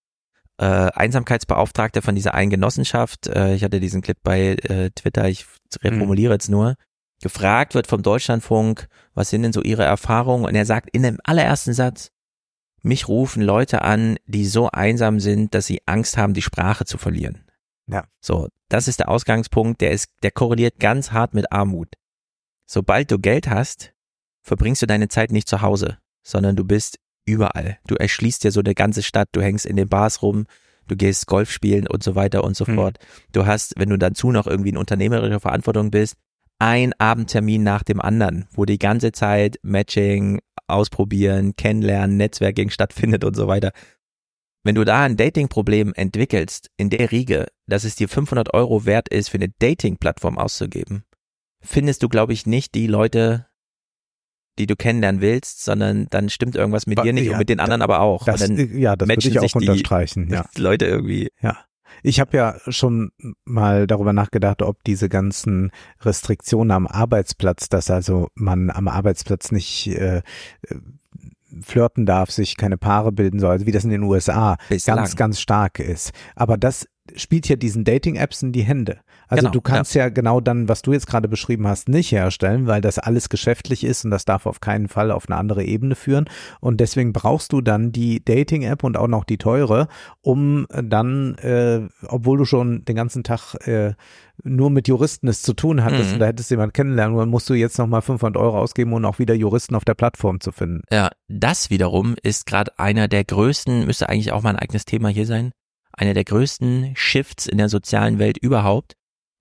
äh, 0.58 0.65
Einsamkeitsbeauftragte 0.65 2.02
von 2.02 2.15
dieser 2.15 2.34
einen 2.34 2.50
Genossenschaft, 2.50 3.28
äh, 3.28 3.55
ich 3.55 3.65
hatte 3.65 3.81
diesen 3.81 4.02
Clip 4.02 4.18
bei 4.23 4.57
äh, 4.62 4.91
Twitter, 4.91 5.28
ich 5.28 5.47
reformuliere 5.83 6.34
jetzt 6.34 6.50
nur, 6.50 6.75
gefragt 7.23 7.75
wird 7.75 7.86
vom 7.86 8.02
Deutschlandfunk, 8.02 8.89
was 9.15 9.31
sind 9.31 9.42
denn 9.42 9.52
so 9.52 9.62
ihre 9.62 9.84
Erfahrungen? 9.84 10.44
Und 10.44 10.55
er 10.55 10.67
sagt 10.67 10.91
in 10.92 11.05
dem 11.05 11.18
allerersten 11.25 11.73
Satz, 11.73 12.10
mich 12.82 13.08
rufen 13.08 13.42
Leute 13.42 13.82
an, 13.82 14.18
die 14.26 14.47
so 14.47 14.70
einsam 14.70 15.20
sind, 15.20 15.55
dass 15.55 15.66
sie 15.66 15.82
Angst 15.86 16.16
haben, 16.16 16.34
die 16.34 16.42
Sprache 16.42 16.84
zu 16.84 16.98
verlieren. 16.98 17.44
Ja. 17.86 18.05
So, 18.20 18.48
das 18.68 18.89
ist 18.89 19.00
der 19.00 19.08
Ausgangspunkt, 19.08 19.81
der 19.81 19.92
ist, 19.92 20.10
der 20.23 20.31
korreliert 20.31 20.78
ganz 20.78 21.12
hart 21.12 21.34
mit 21.34 21.50
Armut. 21.52 21.89
Sobald 22.66 23.10
du 23.10 23.18
Geld 23.18 23.48
hast, 23.48 23.92
verbringst 24.42 24.82
du 24.82 24.86
deine 24.86 25.08
Zeit 25.08 25.32
nicht 25.32 25.48
zu 25.48 25.62
Hause, 25.62 25.98
sondern 26.23 26.55
du 26.55 26.65
bist 26.65 26.98
überall. 27.24 27.78
Du 27.86 27.94
erschließt 27.94 28.44
dir 28.44 28.52
so 28.52 28.60
eine 28.60 28.74
ganze 28.74 29.02
Stadt, 29.02 29.28
du 29.32 29.40
hängst 29.40 29.66
in 29.66 29.76
den 29.76 29.89
Bars 29.89 30.23
rum, 30.23 30.47
du 30.86 30.97
gehst 30.97 31.26
Golf 31.26 31.50
spielen 31.50 31.86
und 31.86 32.02
so 32.02 32.15
weiter 32.15 32.44
und 32.44 32.57
so 32.57 32.66
Hm. 32.66 32.74
fort. 32.74 32.98
Du 33.32 33.47
hast, 33.47 33.74
wenn 33.78 33.90
du 33.90 33.98
dazu 33.98 34.32
noch 34.32 34.47
irgendwie 34.47 34.70
in 34.70 34.76
unternehmerischer 34.76 35.40
Verantwortung 35.40 35.90
bist, 35.90 36.16
ein 36.59 36.93
Abendtermin 36.99 37.62
nach 37.62 37.83
dem 37.83 38.01
anderen, 38.01 38.47
wo 38.53 38.65
die 38.65 38.78
ganze 38.78 39.12
Zeit 39.12 39.59
Matching, 39.62 40.41
ausprobieren, 40.67 41.57
kennenlernen, 41.57 42.17
Netzwerking 42.17 42.70
stattfindet 42.70 43.25
und 43.25 43.35
so 43.35 43.47
weiter. 43.49 43.73
Wenn 44.65 44.75
du 44.75 44.85
da 44.85 45.03
ein 45.05 45.17
Dating-Problem 45.17 45.95
entwickelst 45.95 46.70
in 46.77 46.91
der 46.91 47.11
Riege, 47.11 47.47
dass 47.67 47.85
es 47.85 47.95
dir 47.97 48.09
500 48.09 48.53
Euro 48.55 48.85
wert 48.85 49.09
ist, 49.09 49.31
für 49.31 49.39
eine 49.39 49.49
Dating-Plattform 49.61 50.37
auszugeben, 50.37 51.05
findest 51.61 52.03
du, 52.03 52.09
glaube 52.09 52.33
ich, 52.33 52.45
nicht 52.45 52.75
die 52.75 52.87
Leute, 52.87 53.47
die 54.59 54.67
du 54.67 54.75
kennenlernen 54.75 55.20
willst, 55.20 55.65
sondern 55.65 56.09
dann 56.11 56.28
stimmt 56.28 56.57
irgendwas 56.57 56.87
mit 56.87 56.99
Wa- 56.99 57.03
dir 57.03 57.12
nicht 57.12 57.27
ja, 57.27 57.33
und 57.33 57.39
mit 57.39 57.49
den 57.49 57.61
anderen 57.61 57.81
aber 57.81 58.01
auch. 58.01 58.25
Das, 58.25 58.41
ja, 58.49 58.97
das 58.97 59.09
würde 59.09 59.28
ich 59.28 59.39
auch 59.39 59.55
unterstreichen. 59.55 60.28
Ja. 60.28 60.45
Leute 60.57 60.87
irgendwie. 60.87 61.31
Ja. 61.41 61.65
Ich 62.02 62.20
habe 62.20 62.36
ja 62.36 62.57
schon 62.68 63.10
mal 63.44 63.86
darüber 63.86 64.12
nachgedacht, 64.12 64.62
ob 64.62 64.83
diese 64.84 65.08
ganzen 65.08 65.70
Restriktionen 66.00 66.70
am 66.70 66.86
Arbeitsplatz, 66.86 67.68
dass 67.68 67.91
also 67.91 68.28
man 68.34 68.70
am 68.70 68.89
Arbeitsplatz 68.89 69.52
nicht 69.52 69.89
äh, 69.89 70.18
äh, 70.18 70.23
flirten 71.62 72.07
darf, 72.07 72.31
sich 72.31 72.57
keine 72.57 72.76
Paare 72.76 73.12
bilden 73.12 73.41
soll, 73.41 73.50
also 73.50 73.67
wie 73.67 73.73
das 73.73 73.84
in 73.84 73.91
den 73.91 74.02
USA 74.02 74.57
Bislang. 74.68 74.97
ganz, 74.97 75.17
ganz 75.17 75.41
stark 75.41 75.78
ist. 75.78 76.12
Aber 76.36 76.57
das 76.57 76.86
spielt 77.17 77.49
ja 77.49 77.57
diesen 77.57 77.84
Dating-Apps 77.84 78.42
in 78.42 78.52
die 78.52 78.62
Hände. 78.62 79.00
Also 79.28 79.42
Genau, 79.42 79.52
du 79.52 79.60
kannst 79.60 79.94
ja. 79.94 80.08
genau 80.08 80.40
dann, 80.40 80.68
was 80.68 80.82
du 80.82 80.92
jetzt 80.92 81.07
gerade 81.07 81.28
beschrieben 81.28 81.66
hast, 81.68 81.89
nicht 81.89 82.12
herstellen, 82.12 82.66
weil 82.66 82.81
das 82.81 82.98
alles 82.98 83.28
geschäftlich 83.28 83.84
ist 83.84 84.05
und 84.05 84.10
das 84.10 84.24
darf 84.24 84.47
auf 84.47 84.60
keinen 84.60 84.89
Fall 84.89 85.10
auf 85.10 85.28
eine 85.28 85.36
andere 85.39 85.65
Ebene 85.65 85.94
führen. 85.94 86.28
Und 86.60 86.81
deswegen 86.81 87.12
brauchst 87.12 87.52
du 87.52 87.60
dann 87.60 87.92
die 87.92 88.24
Dating-App 88.24 88.84
und 88.84 88.97
auch 88.97 89.08
noch 89.08 89.24
die 89.24 89.39
teure, 89.39 89.89
um 90.23 90.66
dann, 90.70 91.34
äh, 91.36 91.82
obwohl 92.07 92.39
du 92.39 92.44
schon 92.44 92.84
den 92.84 92.97
ganzen 92.97 93.23
Tag 93.23 93.55
äh, 93.66 93.94
nur 94.44 94.70
mit 94.70 94.89
Juristen 94.89 95.28
es 95.28 95.42
zu 95.42 95.52
tun 95.52 95.82
hattest 95.84 96.08
Mhm. 96.08 96.12
und 96.15 96.18
da 96.20 96.26
hättest 96.26 96.50
du 96.50 96.55
jemanden 96.55 96.73
kennenlernen, 96.73 97.16
dann 97.18 97.28
musst 97.28 97.50
du 97.50 97.55
jetzt 97.55 97.76
nochmal 97.78 98.02
500 98.02 98.40
Euro 98.40 98.58
ausgeben, 98.58 98.92
um 98.92 99.05
auch 99.05 99.18
wieder 99.18 99.34
Juristen 99.34 99.74
auf 99.74 99.84
der 99.84 99.94
Plattform 99.94 100.40
zu 100.40 100.52
finden. 100.52 100.82
Ja, 100.92 101.10
das 101.28 101.70
wiederum 101.70 102.15
ist 102.23 102.47
gerade 102.47 102.78
einer 102.78 103.08
der 103.08 103.24
größten, 103.24 103.84
müsste 103.86 104.08
eigentlich 104.08 104.32
auch 104.32 104.42
mal 104.42 104.50
ein 104.50 104.58
eigenes 104.58 104.84
Thema 104.84 105.08
hier 105.08 105.26
sein, 105.26 105.50
einer 105.92 106.15
der 106.15 106.24
größten 106.24 106.92
Shifts 106.94 107.47
in 107.47 107.58
der 107.58 107.68
sozialen 107.68 108.20
Welt 108.20 108.39
überhaupt, 108.39 108.94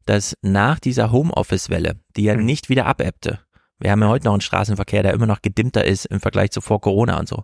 dass 0.08 0.36
nach 0.42 0.80
dieser 0.80 1.12
Homeoffice-Welle, 1.12 2.00
die 2.16 2.24
ja 2.24 2.36
nicht 2.36 2.70
wieder 2.70 2.86
abebbte, 2.86 3.40
wir 3.80 3.92
haben 3.92 4.02
ja 4.02 4.08
heute 4.08 4.26
noch 4.26 4.34
einen 4.34 4.42
Straßenverkehr, 4.42 5.04
der 5.04 5.14
immer 5.14 5.28
noch 5.28 5.42
gedimmter 5.42 5.86
ist 5.86 6.06
im 6.06 6.20
Vergleich 6.20 6.52
zu 6.52 6.62
vor 6.62 6.82
Corona 6.82 7.20
und 7.20 7.28
so, 7.28 7.44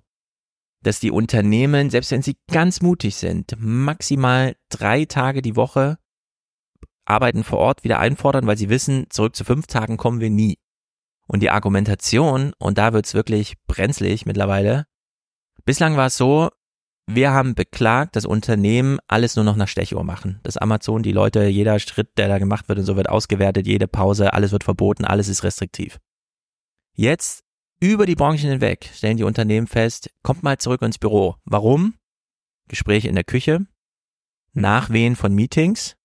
dass 0.82 1.00
die 1.00 1.12
Unternehmen, 1.12 1.90
selbst 1.90 2.12
wenn 2.12 2.24
sie 2.24 2.38
ganz 2.52 2.82
mutig 2.82 3.16
sind, 3.16 3.56
maximal 3.60 4.56
drei 4.70 5.06
Tage 5.06 5.42
die 5.42 5.56
Woche 5.56 5.98
Arbeiten 7.06 7.44
vor 7.44 7.60
Ort 7.60 7.84
wieder 7.84 8.00
einfordern, 8.00 8.48
weil 8.48 8.58
sie 8.58 8.70
wissen, 8.70 9.08
zurück 9.10 9.36
zu 9.36 9.44
fünf 9.44 9.68
Tagen 9.68 9.98
kommen 9.98 10.22
wir 10.22 10.30
nie. 10.30 10.58
Und 11.28 11.42
die 11.42 11.50
Argumentation, 11.50 12.54
und 12.60 12.78
da 12.78 12.94
wird's 12.94 13.14
wirklich 13.14 13.56
brenzlig 13.68 14.26
mittlerweile, 14.26 14.86
bislang 15.66 15.98
war 15.98 16.08
es 16.08 16.18
so, 16.18 16.50
wir 17.06 17.32
haben 17.32 17.54
beklagt, 17.54 18.16
dass 18.16 18.26
Unternehmen 18.26 19.00
alles 19.08 19.36
nur 19.36 19.44
noch 19.44 19.58
nach 19.58 19.68
Stechuhr 19.68 20.04
machen. 20.04 20.40
Dass 20.44 20.58
Amazon 20.58 21.04
die 21.04 21.12
Leute, 21.12 21.46
jeder 21.46 21.78
Schritt, 21.80 22.18
der 22.18 22.30
da 22.30 22.40
gemacht 22.40 22.70
wird 22.70 22.80
und 22.80 22.86
so 22.86 22.96
wird 22.96 23.10
ausgewertet, 23.10 23.68
jede 23.68 23.88
Pause, 23.88 24.34
alles 24.34 24.52
wird 24.52 24.64
verboten, 24.64 25.04
alles 25.04 25.28
ist 25.28 25.44
restriktiv. 25.44 26.00
Jetzt, 26.94 27.44
über 27.80 28.06
die 28.06 28.16
Branchen 28.16 28.50
hinweg, 28.50 28.90
stellen 28.94 29.18
die 29.18 29.26
Unternehmen 29.26 29.68
fest, 29.68 30.10
kommt 30.22 30.44
mal 30.44 30.58
zurück 30.58 30.82
ins 30.82 30.98
Büro. 30.98 31.36
Warum? 31.44 31.96
Gespräche 32.70 33.10
in 33.10 33.16
der 33.16 33.26
Küche, 33.26 33.66
Nachwehen 34.54 35.16
von 35.18 35.34
Meetings, 35.34 35.98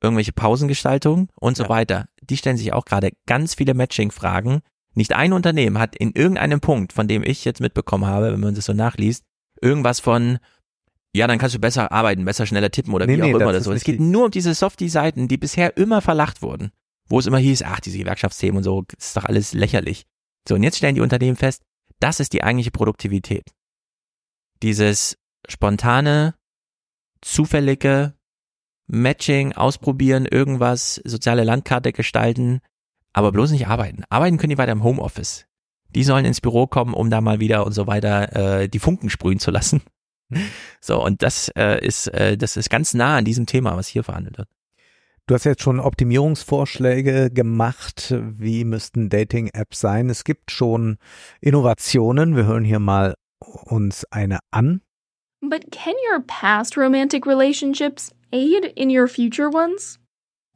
irgendwelche 0.00 0.32
Pausengestaltung 0.32 1.28
und 1.34 1.56
so 1.56 1.68
weiter. 1.68 2.08
Die 2.22 2.36
stellen 2.36 2.56
sich 2.56 2.72
auch 2.72 2.84
gerade 2.84 3.10
ganz 3.26 3.54
viele 3.54 3.74
Matching-Fragen. 3.74 4.60
Nicht 4.94 5.12
ein 5.12 5.32
Unternehmen 5.32 5.78
hat 5.78 5.96
in 5.96 6.12
irgendeinem 6.12 6.60
Punkt, 6.60 6.92
von 6.92 7.08
dem 7.08 7.24
ich 7.24 7.44
jetzt 7.44 7.60
mitbekommen 7.60 8.06
habe, 8.06 8.32
wenn 8.32 8.40
man 8.40 8.54
das 8.54 8.66
so 8.66 8.72
nachliest, 8.72 9.24
irgendwas 9.62 10.00
von, 10.00 10.38
ja, 11.14 11.26
dann 11.26 11.38
kannst 11.38 11.54
du 11.54 11.60
besser 11.60 11.92
arbeiten, 11.92 12.24
besser 12.24 12.46
schneller 12.46 12.70
tippen 12.70 12.94
oder 12.94 13.06
Nee, 13.06 13.14
wie 13.14 13.16
nee, 13.16 13.22
auch 13.22 13.32
das 13.32 13.40
immer 13.40 13.48
oder 13.50 13.58
ist 13.58 13.64
so. 13.64 13.72
Es 13.72 13.84
geht 13.84 14.00
nur 14.00 14.26
um 14.26 14.30
diese 14.30 14.54
Softie-Seiten, 14.54 15.28
die 15.28 15.36
bisher 15.36 15.76
immer 15.76 16.00
verlacht 16.00 16.42
wurden. 16.42 16.70
Wo 17.08 17.18
es 17.18 17.26
immer 17.26 17.38
hieß, 17.38 17.62
ach, 17.62 17.80
diese 17.80 17.98
Gewerkschaftsthemen 17.98 18.58
und 18.58 18.62
so, 18.64 18.84
ist 18.96 19.16
doch 19.16 19.24
alles 19.24 19.52
lächerlich. 19.52 20.06
So, 20.48 20.54
und 20.54 20.62
jetzt 20.62 20.76
stellen 20.76 20.94
die 20.94 21.00
Unternehmen 21.00 21.36
fest, 21.36 21.62
das 21.98 22.20
ist 22.20 22.32
die 22.32 22.44
eigentliche 22.44 22.70
Produktivität. 22.70 23.50
Dieses 24.62 25.18
spontane, 25.48 26.34
zufällige 27.20 28.14
Matching, 28.86 29.52
ausprobieren, 29.52 30.26
irgendwas, 30.26 31.00
soziale 31.04 31.44
Landkarte 31.44 31.92
gestalten, 31.92 32.60
aber 33.12 33.32
bloß 33.32 33.50
nicht 33.50 33.66
arbeiten. 33.66 34.04
Arbeiten 34.08 34.38
können 34.38 34.50
die 34.50 34.58
weiter 34.58 34.72
im 34.72 34.84
Homeoffice. 34.84 35.46
Die 35.94 36.04
sollen 36.04 36.24
ins 36.24 36.40
Büro 36.40 36.66
kommen, 36.66 36.94
um 36.94 37.10
da 37.10 37.20
mal 37.20 37.40
wieder 37.40 37.66
und 37.66 37.72
so 37.72 37.86
weiter 37.86 38.62
äh, 38.62 38.68
die 38.68 38.78
Funken 38.78 39.10
sprühen 39.10 39.38
zu 39.38 39.50
lassen. 39.50 39.82
So, 40.80 41.04
und 41.04 41.24
das 41.24 41.50
äh, 41.56 41.84
ist, 41.84 42.06
äh, 42.06 42.38
das 42.38 42.56
ist 42.56 42.70
ganz 42.70 42.94
nah 42.94 43.16
an 43.16 43.24
diesem 43.24 43.46
Thema, 43.46 43.76
was 43.76 43.88
hier 43.88 44.04
verhandelt 44.04 44.38
wird. 44.38 44.48
Du 45.26 45.34
hast 45.34 45.44
jetzt 45.44 45.62
schon 45.62 45.78
Optimierungsvorschläge 45.80 47.30
gemacht. 47.30 48.14
Wie 48.16 48.64
müssten 48.64 49.08
Dating-Apps 49.08 49.80
sein? 49.80 50.08
Es 50.08 50.24
gibt 50.24 50.50
schon 50.50 50.98
Innovationen. 51.40 52.36
Wir 52.36 52.46
hören 52.46 52.64
hier 52.64 52.78
mal 52.78 53.14
uns 53.38 54.04
eine 54.10 54.38
an. 54.50 54.82
But 55.40 55.70
can 55.70 55.94
your 56.10 56.20
past 56.26 56.76
romantic 56.76 57.26
relationships 57.26 58.12
aid 58.32 58.72
in 58.76 58.90
your 58.90 59.08
future 59.08 59.50
ones? 59.50 59.98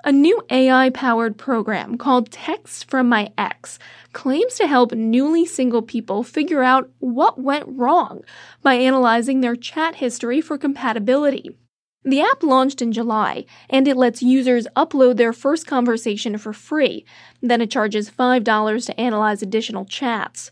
A 0.07 0.13
new 0.13 0.43
AI 0.51 0.91
powered 0.91 1.39
program 1.39 1.97
called 1.97 2.31
Texts 2.31 2.83
from 2.83 3.09
My 3.09 3.33
Ex 3.39 3.79
claims 4.13 4.57
to 4.57 4.67
help 4.67 4.93
newly 4.93 5.47
single 5.47 5.81
people 5.81 6.23
figure 6.23 6.63
out 6.63 6.91
what 6.99 7.41
went 7.41 7.65
wrong 7.67 8.21
by 8.61 8.75
analyzing 8.75 9.41
their 9.41 9.57
chat 9.57 9.95
history 9.95 10.43
for 10.43 10.59
compatibility. 10.59 11.57
The 12.05 12.21
app 12.21 12.43
launched 12.43 12.83
in 12.83 12.93
July, 12.93 13.47
and 13.71 13.89
it 13.89 13.97
lets 13.97 14.23
users 14.23 14.67
upload 14.77 15.17
their 15.17 15.33
first 15.33 15.67
conversation 15.67 16.37
for 16.37 16.53
free. 16.53 17.07
Then 17.41 17.63
it 17.63 17.71
charges 17.71 18.11
$5 18.11 18.85
to 18.85 19.01
analyze 19.01 19.41
additional 19.41 19.87
chats. 19.87 20.51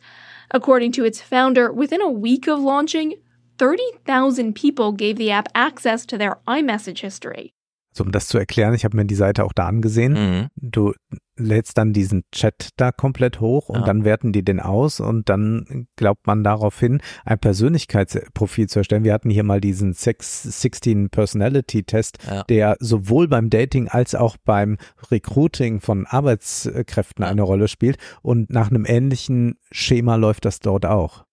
According 0.50 0.92
to 0.92 1.04
its 1.04 1.20
founder, 1.20 1.70
within 1.70 2.00
a 2.00 2.08
week 2.08 2.48
of 2.48 2.58
launching, 2.58 3.16
30,000 3.58 4.54
people 4.54 4.92
gave 4.92 5.16
the 5.16 5.30
app 5.30 5.50
access 5.54 6.06
to 6.06 6.16
their 6.16 6.38
iMessage 6.48 7.00
history. 7.00 7.52
So, 7.92 8.04
um 8.04 8.12
das 8.12 8.26
zu 8.28 8.38
erklären, 8.38 8.74
ich 8.74 8.84
habe 8.84 8.96
mir 8.96 9.04
die 9.04 9.14
Seite 9.14 9.44
auch 9.44 9.52
da 9.52 9.66
angesehen. 9.66 10.12
Mhm. 10.14 10.46
Du 10.56 10.92
lädst 11.36 11.76
dann 11.78 11.92
diesen 11.92 12.24
Chat 12.32 12.70
da 12.76 12.92
komplett 12.92 13.40
hoch 13.40 13.68
und 13.68 13.80
Ja. 13.80 13.86
dann 13.86 14.04
werten 14.04 14.32
die 14.32 14.44
den 14.44 14.60
aus 14.60 15.00
und 15.00 15.28
dann 15.28 15.86
glaubt 15.96 16.26
man 16.26 16.44
darauf 16.44 16.78
hin, 16.78 17.00
ein 17.24 17.38
Persönlichkeitsprofil 17.38 18.68
zu 18.68 18.80
erstellen. 18.80 19.04
Wir 19.04 19.12
hatten 19.12 19.30
hier 19.30 19.42
mal 19.42 19.60
diesen 19.60 19.92
Sex 19.94 20.42
16 20.42 21.10
Personality 21.10 21.84
Test, 21.84 22.18
Ja. 22.26 22.44
der 22.44 22.76
sowohl 22.80 23.28
beim 23.28 23.50
Dating 23.50 23.88
als 23.88 24.14
auch 24.14 24.36
beim 24.44 24.76
Recruiting 25.10 25.80
von 25.80 26.06
Arbeitskräften 26.06 27.24
eine 27.24 27.42
Rolle 27.42 27.68
spielt 27.68 27.96
und 28.22 28.50
nach 28.50 28.70
einem 28.70 28.84
ähnlichen 28.86 29.56
Schema 29.70 30.16
läuft 30.16 30.44
das 30.44 30.60
dort 30.60 30.86
auch. 30.86 31.24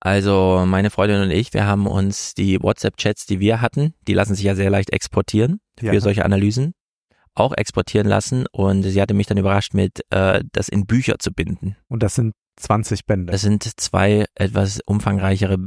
Also 0.00 0.64
meine 0.66 0.90
Freundin 0.90 1.20
und 1.22 1.30
ich, 1.30 1.52
wir 1.52 1.66
haben 1.66 1.86
uns 1.86 2.34
die 2.34 2.62
WhatsApp-Chats, 2.62 3.26
die 3.26 3.38
wir 3.38 3.60
hatten, 3.60 3.94
die 4.08 4.14
lassen 4.14 4.34
sich 4.34 4.44
ja 4.44 4.54
sehr 4.54 4.70
leicht 4.70 4.90
exportieren 4.90 5.60
für 5.78 5.92
Ja. 5.92 6.00
solche 6.00 6.24
Analysen, 6.24 6.72
auch 7.34 7.52
exportieren 7.52 8.06
lassen 8.08 8.46
und 8.50 8.82
sie 8.82 9.00
hatte 9.00 9.12
mich 9.14 9.26
dann 9.26 9.36
überrascht 9.38 9.74
mit, 9.74 10.00
äh, 10.10 10.42
das 10.52 10.68
in 10.70 10.86
Bücher 10.86 11.18
zu 11.18 11.32
binden. 11.32 11.76
Und 11.88 12.02
das 12.02 12.14
sind 12.14 12.34
20 12.56 13.04
Bände. 13.06 13.30
Das 13.32 13.42
sind 13.42 13.62
zwei 13.78 14.24
etwas 14.34 14.80
umfangreichere 14.86 15.58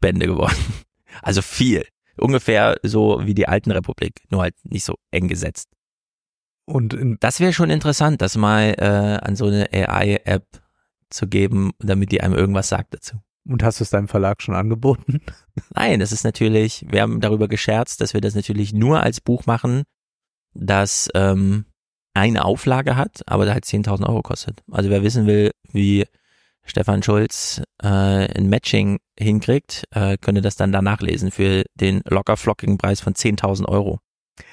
Bände 0.00 0.26
geworden. 0.26 0.56
Also 1.20 1.42
viel. 1.42 1.86
Ungefähr 2.16 2.76
so 2.82 3.20
wie 3.26 3.34
die 3.34 3.46
alten 3.46 3.70
Republik, 3.70 4.22
nur 4.30 4.40
halt 4.40 4.54
nicht 4.64 4.82
so 4.82 4.94
eng 5.10 5.28
gesetzt. 5.28 5.68
Und 6.64 6.94
in, 6.94 7.18
Das 7.20 7.38
wäre 7.38 7.52
schon 7.52 7.68
interessant, 7.68 8.22
das 8.22 8.34
mal 8.38 8.74
äh, 8.78 9.18
an 9.22 9.36
so 9.36 9.44
eine 9.48 9.68
AI-App 9.70 10.46
zu 11.10 11.26
geben, 11.26 11.72
damit 11.80 12.12
die 12.12 12.22
einem 12.22 12.32
irgendwas 12.32 12.70
sagt 12.70 12.94
dazu. 12.94 13.18
Und 13.46 13.62
hast 13.62 13.80
du 13.80 13.84
es 13.84 13.90
deinem 13.90 14.08
Verlag 14.08 14.42
schon 14.42 14.54
angeboten? 14.54 15.20
Nein, 15.74 16.00
das 16.00 16.12
ist 16.12 16.24
natürlich, 16.24 16.86
wir 16.88 17.02
haben 17.02 17.20
darüber 17.20 17.48
gescherzt, 17.48 18.00
dass 18.00 18.14
wir 18.14 18.20
das 18.20 18.34
natürlich 18.34 18.72
nur 18.72 19.02
als 19.02 19.20
Buch 19.20 19.46
machen, 19.46 19.84
das 20.54 21.08
ähm, 21.14 21.66
eine 22.14 22.44
Auflage 22.44 22.96
hat, 22.96 23.22
aber 23.26 23.46
da 23.46 23.54
halt 23.54 23.64
10.000 23.64 24.06
Euro 24.06 24.22
kostet. 24.22 24.62
Also 24.70 24.90
wer 24.90 25.02
wissen 25.02 25.26
will, 25.26 25.50
wie 25.70 26.06
Stefan 26.64 27.02
Schulz 27.02 27.62
äh, 27.82 27.88
ein 27.88 28.48
Matching 28.48 28.98
hinkriegt, 29.18 29.84
äh, 29.90 30.16
könnte 30.18 30.42
das 30.42 30.56
dann 30.56 30.72
danach 30.72 31.00
lesen 31.00 31.30
für 31.30 31.64
den 31.74 32.02
locker 32.04 32.36
flockigen 32.36 32.78
Preis 32.78 33.00
von 33.00 33.14
10.000 33.14 33.68
Euro. 33.68 34.00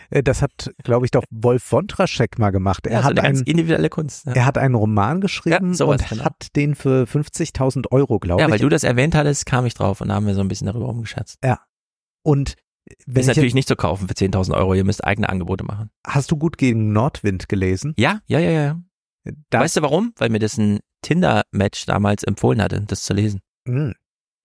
Äh, 0.10 0.24
Das 0.24 0.42
hat, 0.42 0.72
glaube 0.84 1.06
ich, 1.06 1.12
doch 1.12 1.24
Wolf 1.30 1.72
Wondraschek 1.72 2.40
mal 2.40 2.50
gemacht. 2.52 2.88
Er 2.88 2.94
Ja, 2.94 3.00
so 3.02 3.06
hat 3.06 3.20
eine 3.20 3.28
einen, 3.28 3.44
individuelle 3.44 3.90
Kunst. 3.90 4.26
Ja, 4.26 4.34
er 4.34 4.46
hat 4.46 4.58
einen 4.58 4.76
Roman 4.76 5.22
geschrieben 5.22 5.74
Ja, 5.74 5.86
und 5.86 6.08
genau. 6.10 6.24
hat 6.26 6.56
den 6.56 6.76
für 6.76 7.04
50.000 7.06 7.92
Euro, 7.92 8.20
glaube 8.20 8.42
ja 8.42 8.48
ich. 8.48 8.52
weil 8.54 8.60
du 8.60 8.70
das 8.70 8.84
erwähnt 8.84 9.16
hattest, 9.16 9.46
kam 9.46 9.66
ich 9.66 9.74
drauf 9.74 10.02
und 10.02 10.10
da 10.10 10.16
haben 10.16 10.26
wir 10.28 10.34
so 10.36 10.42
ein 10.42 10.48
bisschen 10.48 10.68
darüber 10.68 10.86
rumgescherzt. 10.88 11.38
Ja. 11.44 11.60
Und 12.24 12.56
wenn 13.06 13.18
ist 13.22 13.26
ich 13.26 13.28
natürlich 13.28 13.50
jetzt, 13.52 13.56
nicht 13.56 13.68
zu 13.68 13.76
kaufen 13.76 14.08
für 14.08 14.14
10.000 14.16 14.56
Euro, 14.56 14.74
ihr 14.74 14.84
müsst 14.84 15.04
eigene 15.04 15.30
Angebote 15.30 15.64
machen. 15.64 15.92
hast 16.08 16.32
du 16.32 16.38
gut 16.38 16.58
gegen 16.58 16.92
Nordwind 16.92 17.48
gelesen? 17.50 17.94
Ja, 17.98 18.20
ja, 18.26 18.40
ja, 18.40 18.50
ja. 18.52 18.80
Da, 19.52 19.60
weißt 19.60 19.78
du 19.78 19.82
warum? 19.84 20.14
Weil 20.18 20.30
mir 20.30 20.40
das 20.40 20.58
ein 20.58 20.80
Tinder-Match 21.04 21.86
damals 21.86 22.24
empfohlen 22.24 22.62
hatte, 22.62 22.82
das 22.82 23.04
zu 23.04 23.14
lesen. 23.14 23.42
Hm. 23.68 23.94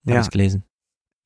Hab 0.05 0.13
Ja. 0.13 0.19
ich's 0.21 0.29
gelesen. 0.29 0.63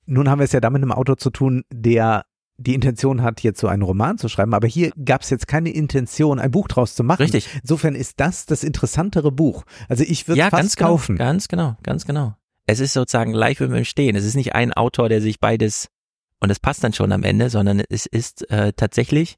Nun 0.05 0.29
haben 0.29 0.39
wir 0.39 0.45
es 0.45 0.53
ja 0.53 0.59
da 0.61 0.69
mit 0.69 0.81
einem 0.81 0.91
Autor 0.93 1.17
zu 1.17 1.29
tun, 1.29 1.63
der 1.71 2.23
die 2.59 2.75
Intention 2.75 3.23
hat, 3.23 3.41
jetzt 3.41 3.59
so 3.59 3.67
einen 3.67 3.81
Roman 3.81 4.17
zu 4.17 4.29
schreiben, 4.29 4.53
aber 4.53 4.67
hier 4.67 4.91
gab 5.03 5.21
es 5.21 5.29
jetzt 5.29 5.47
keine 5.47 5.69
Intention, 5.71 6.39
ein 6.39 6.51
Buch 6.51 6.67
draus 6.67 6.95
zu 6.95 7.03
machen. 7.03 7.21
Richtig. 7.23 7.47
Insofern 7.61 7.95
ist 7.95 8.19
das 8.19 8.45
das 8.45 8.63
interessantere 8.63 9.31
Buch. 9.31 9.63
Also 9.87 10.03
ich 10.05 10.27
würde 10.27 10.39
Ja, 10.39 10.49
fast 10.49 10.61
ganz 10.61 10.75
genau, 10.75 10.89
kaufen. 10.89 11.15
ganz 11.15 11.47
genau, 11.47 11.77
ganz 11.83 12.05
genau. 12.05 12.35
Es 12.67 12.79
ist 12.79 12.93
sozusagen 12.93 13.33
live 13.33 13.61
im 13.61 13.83
Stehen. 13.85 14.15
Es 14.15 14.25
ist 14.25 14.35
nicht 14.35 14.53
ein 14.53 14.73
Autor, 14.73 15.09
der 15.09 15.21
sich 15.21 15.39
beides 15.39 15.87
und 16.39 16.49
es 16.51 16.59
passt 16.59 16.83
dann 16.83 16.93
schon 16.93 17.11
am 17.11 17.23
Ende, 17.23 17.49
sondern 17.49 17.81
es 17.89 18.05
ist 18.05 18.49
äh, 18.51 18.73
tatsächlich, 18.73 19.37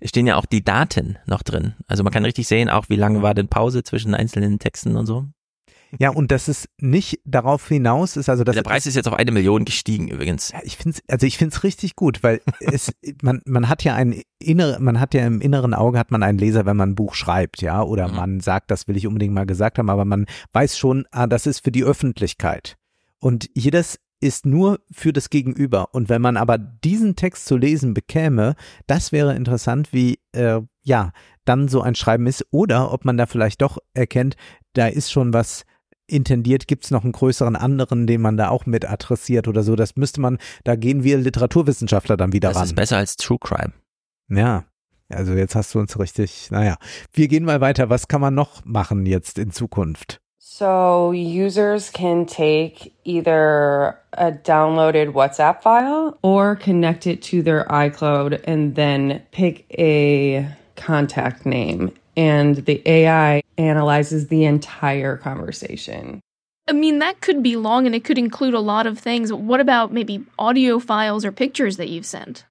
es 0.00 0.10
stehen 0.10 0.26
ja 0.26 0.36
auch 0.36 0.46
die 0.46 0.64
Daten 0.64 1.18
noch 1.26 1.42
drin. 1.42 1.74
Also 1.86 2.02
man 2.02 2.12
kann 2.12 2.24
richtig 2.24 2.48
sehen, 2.48 2.68
auch 2.68 2.88
wie 2.88 2.96
lange 2.96 3.22
war 3.22 3.34
denn 3.34 3.48
Pause 3.48 3.82
zwischen 3.84 4.14
einzelnen 4.14 4.58
Texten 4.58 4.96
und 4.96 5.06
so. 5.06 5.26
Ja, 5.98 6.10
und 6.10 6.30
das 6.30 6.48
ist 6.48 6.68
nicht 6.78 7.20
darauf 7.24 7.68
hinaus 7.68 8.16
ist, 8.16 8.28
also 8.28 8.44
das 8.44 8.54
Der 8.54 8.62
Preis 8.62 8.86
ist 8.86 8.94
jetzt 8.94 9.06
auf 9.08 9.14
eine 9.14 9.30
Million 9.30 9.64
gestiegen 9.64 10.08
übrigens. 10.08 10.50
Ja, 10.52 10.60
ich 10.62 10.76
finde 10.76 10.98
also 11.08 11.26
ich 11.26 11.38
finde 11.38 11.54
es 11.54 11.62
richtig 11.64 11.96
gut, 11.96 12.22
weil 12.22 12.40
es, 12.60 12.92
man, 13.22 13.42
man 13.44 13.68
hat 13.68 13.84
ja 13.84 13.94
ein 13.94 14.22
innere, 14.38 14.80
man 14.80 14.98
hat 15.00 15.14
ja 15.14 15.26
im 15.26 15.40
inneren 15.40 15.74
Auge 15.74 15.98
hat 15.98 16.10
man 16.10 16.22
einen 16.22 16.38
Leser, 16.38 16.66
wenn 16.66 16.76
man 16.76 16.90
ein 16.90 16.94
Buch 16.94 17.14
schreibt, 17.14 17.62
ja, 17.62 17.82
oder 17.82 18.08
Mhm. 18.08 18.16
man 18.16 18.40
sagt, 18.40 18.70
das 18.70 18.88
will 18.88 18.96
ich 18.96 19.06
unbedingt 19.06 19.34
mal 19.34 19.46
gesagt 19.46 19.78
haben, 19.78 19.90
aber 19.90 20.04
man 20.04 20.26
weiß 20.52 20.78
schon, 20.78 21.06
ah, 21.10 21.26
das 21.26 21.46
ist 21.46 21.62
für 21.64 21.72
die 21.72 21.84
Öffentlichkeit. 21.84 22.76
Und 23.18 23.50
jedes 23.54 23.98
ist 24.20 24.46
nur 24.46 24.78
für 24.92 25.12
das 25.12 25.30
Gegenüber. 25.30 25.94
Und 25.94 26.08
wenn 26.08 26.22
man 26.22 26.36
aber 26.36 26.56
diesen 26.56 27.16
Text 27.16 27.46
zu 27.46 27.56
lesen 27.56 27.92
bekäme, 27.92 28.54
das 28.86 29.10
wäre 29.12 29.34
interessant, 29.34 29.92
wie, 29.92 30.20
äh, 30.32 30.60
ja, 30.82 31.12
dann 31.44 31.66
so 31.68 31.82
ein 31.82 31.96
Schreiben 31.96 32.26
ist. 32.28 32.46
Oder 32.50 32.92
ob 32.92 33.04
man 33.04 33.16
da 33.16 33.26
vielleicht 33.26 33.62
doch 33.62 33.78
erkennt, 33.94 34.36
da 34.74 34.86
ist 34.86 35.10
schon 35.10 35.32
was 35.32 35.64
intendiert, 36.06 36.66
gibt 36.66 36.84
es 36.84 36.90
noch 36.90 37.04
einen 37.04 37.12
größeren 37.12 37.56
anderen, 37.56 38.06
den 38.06 38.20
man 38.20 38.36
da 38.36 38.48
auch 38.48 38.66
mit 38.66 38.88
adressiert 38.88 39.48
oder 39.48 39.62
so. 39.62 39.76
Das 39.76 39.96
müsste 39.96 40.20
man, 40.20 40.38
da 40.64 40.76
gehen 40.76 41.04
wir 41.04 41.16
Literaturwissenschaftler 41.18 42.16
dann 42.16 42.32
wieder 42.32 42.48
Das 42.50 42.58
ran. 42.58 42.64
ist 42.64 42.74
besser 42.74 42.96
als 42.98 43.16
True 43.16 43.38
Crime. 43.40 43.72
Ja. 44.28 44.64
Also 45.08 45.32
jetzt 45.34 45.54
hast 45.54 45.74
du 45.74 45.78
uns 45.78 45.98
richtig, 45.98 46.50
naja. 46.50 46.76
Wir 47.12 47.28
gehen 47.28 47.44
mal 47.44 47.60
weiter. 47.60 47.90
Was 47.90 48.08
kann 48.08 48.20
man 48.22 48.34
noch 48.34 48.64
machen 48.64 49.04
jetzt 49.04 49.38
in 49.38 49.50
Zukunft? 49.50 50.20
So 50.38 51.12
users 51.14 51.92
can 51.92 52.26
take 52.26 52.90
either 53.04 53.98
a 54.12 54.30
downloaded 54.30 55.14
WhatsApp 55.14 55.62
file 55.62 56.14
or 56.22 56.56
connect 56.56 57.06
it 57.06 57.22
to 57.30 57.42
their 57.42 57.66
iCloud 57.70 58.46
and 58.46 58.74
then 58.74 59.20
pick 59.32 59.64
a 59.78 60.44
contact 60.76 61.46
name. 61.46 61.92
And 62.16 62.56
the 62.56 62.82
AI 62.86 63.42
analyzes 63.56 64.28
the 64.28 64.44
entire 64.44 65.16
conversation. 65.16 66.20
I 66.68 66.72
mean, 66.72 67.00
that 67.00 67.20
could 67.20 67.42
be 67.42 67.56
long 67.56 67.86
and 67.86 67.94
it 67.94 68.04
could 68.04 68.18
include 68.18 68.54
a 68.54 68.60
lot 68.60 68.86
of 68.86 68.98
things. 68.98 69.32
What 69.32 69.60
about 69.60 69.92
maybe 69.92 70.24
audio 70.38 70.78
files 70.78 71.24
or 71.24 71.32
pictures 71.32 71.76
that 71.76 71.88
you've 71.88 72.06
sent? 72.06 72.44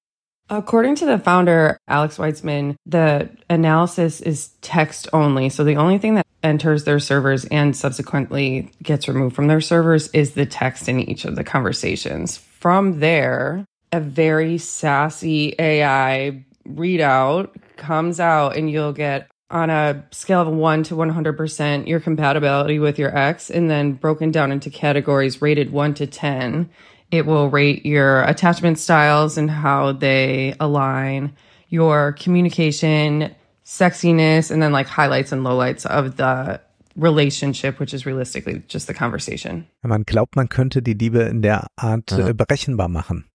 According 0.49 0.95
to 0.95 1.06
the 1.06 1.17
founder, 1.17 1.77
Alex 1.88 2.17
Weitzman, 2.17 2.75
the 2.85 3.30
analysis 3.49 4.19
is 4.19 4.49
text 4.61 5.07
only. 5.14 5.48
So 5.48 5.64
the 5.64 5.77
only 5.77 5.98
thing 5.98 6.15
that 6.15 6.27
enters 6.43 6.83
their 6.83 6.99
servers 6.99 7.45
and 7.45 7.75
subsequently 7.75 8.69
gets 8.83 9.07
removed 9.07 9.33
from 9.33 9.48
their 9.48 9.61
servers 9.61 10.09
is 10.09 10.33
the 10.33 10.45
text 10.45 10.90
in 10.90 10.99
each 10.99 11.23
of 11.23 11.38
the 11.38 11.45
conversations. 11.45 12.35
From 12.35 12.99
there, 12.99 13.65
a 13.93 14.01
very 14.01 14.57
sassy 14.57 15.56
AI 15.57 16.43
readout 16.67 17.49
comes 17.77 18.19
out 18.19 18.57
and 18.57 18.69
you'll 18.69 18.93
get 18.93 19.30
on 19.51 19.69
a 19.69 20.03
scale 20.11 20.41
of 20.41 20.47
1 20.47 20.83
to 20.83 20.95
100% 20.95 21.88
your 21.88 21.99
compatibility 21.99 22.80
with 22.80 22.97
your 22.97 23.15
ex 23.15 23.49
and 23.49 23.69
then 23.69 23.93
broken 23.93 24.31
down 24.31 24.51
into 24.51 24.69
categories 24.69 25.41
rated 25.41 25.71
1 25.71 25.93
to 25.95 26.07
10 26.07 26.69
it 27.11 27.25
will 27.25 27.49
rate 27.49 27.85
your 27.85 28.23
attachment 28.23 28.80
styles 28.80 29.38
and 29.38 29.51
how 29.51 29.91
they 29.91 30.55
align 30.59 31.33
your 31.69 32.13
communication 32.13 33.33
sexiness 33.65 34.51
and 34.51 34.61
then 34.61 34.71
like 34.71 34.88
highlights 34.88 35.31
and 35.31 35.45
lowlights 35.45 35.85
of 35.85 36.17
the 36.17 36.59
relationship 36.97 37.80
which 37.80 37.93
is 37.93 38.05
realistically 38.05 38.61
just 38.67 38.88
the 38.88 38.93
conversation 38.93 39.65
Man 39.83 40.03
glaubt, 40.03 40.35
man 40.35 40.47
könnte 40.49 40.81
die 40.81 40.93
Liebe 40.93 41.21
in 41.21 41.41
der 41.41 41.67
Art 41.77 42.11
Ja. 42.11 42.27
äh, 42.27 42.33
berechenbar 42.33 42.89
machen. 42.89 43.25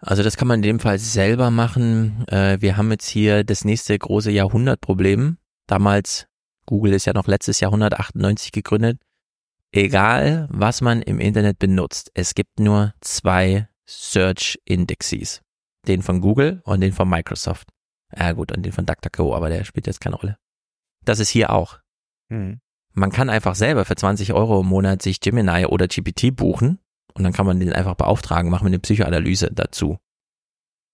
Also 0.00 0.22
das 0.22 0.36
kann 0.36 0.48
man 0.48 0.58
in 0.58 0.62
dem 0.62 0.80
Fall 0.80 0.98
selber 0.98 1.50
machen. 1.50 2.24
Äh, 2.28 2.60
wir 2.60 2.76
haben 2.76 2.90
jetzt 2.90 3.08
hier 3.08 3.44
das 3.44 3.64
nächste 3.64 3.98
große 3.98 4.30
Jahrhundertproblem. 4.30 5.38
Damals, 5.66 6.28
Google 6.66 6.92
ist 6.92 7.04
ja 7.04 7.12
noch 7.12 7.26
letztes 7.26 7.60
Jahr 7.60 7.72
198 7.72 8.52
gegründet. 8.52 9.00
Egal, 9.72 10.48
was 10.50 10.80
man 10.80 11.02
im 11.02 11.18
Internet 11.18 11.58
benutzt, 11.58 12.10
es 12.14 12.34
gibt 12.34 12.60
nur 12.60 12.94
zwei 13.00 13.68
Search 13.86 14.58
Indexes. 14.64 15.42
Den 15.86 16.02
von 16.02 16.20
Google 16.20 16.62
und 16.64 16.80
den 16.80 16.92
von 16.92 17.08
Microsoft. 17.08 17.68
Ja 18.16 18.32
gut, 18.32 18.52
und 18.52 18.62
den 18.62 18.72
von 18.72 18.86
DuckDuckGo, 18.86 19.34
aber 19.34 19.50
der 19.50 19.64
spielt 19.64 19.86
jetzt 19.86 20.00
keine 20.00 20.16
Rolle. 20.16 20.38
Das 21.04 21.18
ist 21.18 21.28
hier 21.28 21.50
auch. 21.50 21.78
Hm. 22.30 22.60
Man 22.92 23.10
kann 23.10 23.30
einfach 23.30 23.54
selber 23.54 23.84
für 23.84 23.96
20 23.96 24.32
Euro 24.32 24.60
im 24.60 24.66
Monat 24.66 25.02
sich 25.02 25.20
Gemini 25.20 25.66
oder 25.66 25.86
GPT 25.88 26.34
buchen 26.34 26.78
und 27.18 27.24
dann 27.24 27.32
kann 27.32 27.46
man 27.46 27.60
den 27.60 27.72
einfach 27.72 27.94
beauftragen, 27.94 28.50
machen 28.50 28.64
wir 28.64 28.68
eine 28.68 28.78
Psychoanalyse 28.78 29.50
dazu. 29.52 29.98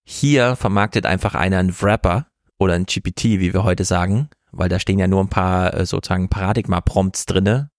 Hier 0.06 0.56
vermarktet 0.56 1.06
einfach 1.06 1.34
einer 1.34 1.58
einen 1.58 1.74
Wrapper 1.80 2.26
oder 2.58 2.74
ein 2.74 2.86
GPT, 2.86 3.24
wie 3.40 3.52
wir 3.54 3.64
heute 3.64 3.84
sagen, 3.84 4.28
weil 4.52 4.68
da 4.68 4.78
stehen 4.78 4.98
ja 4.98 5.06
nur 5.06 5.20
ein 5.22 5.28
paar 5.30 5.74
äh, 5.74 5.86
sozusagen 5.86 6.28
Paradigma-Prompts 6.28 7.26
drinne. 7.26 7.70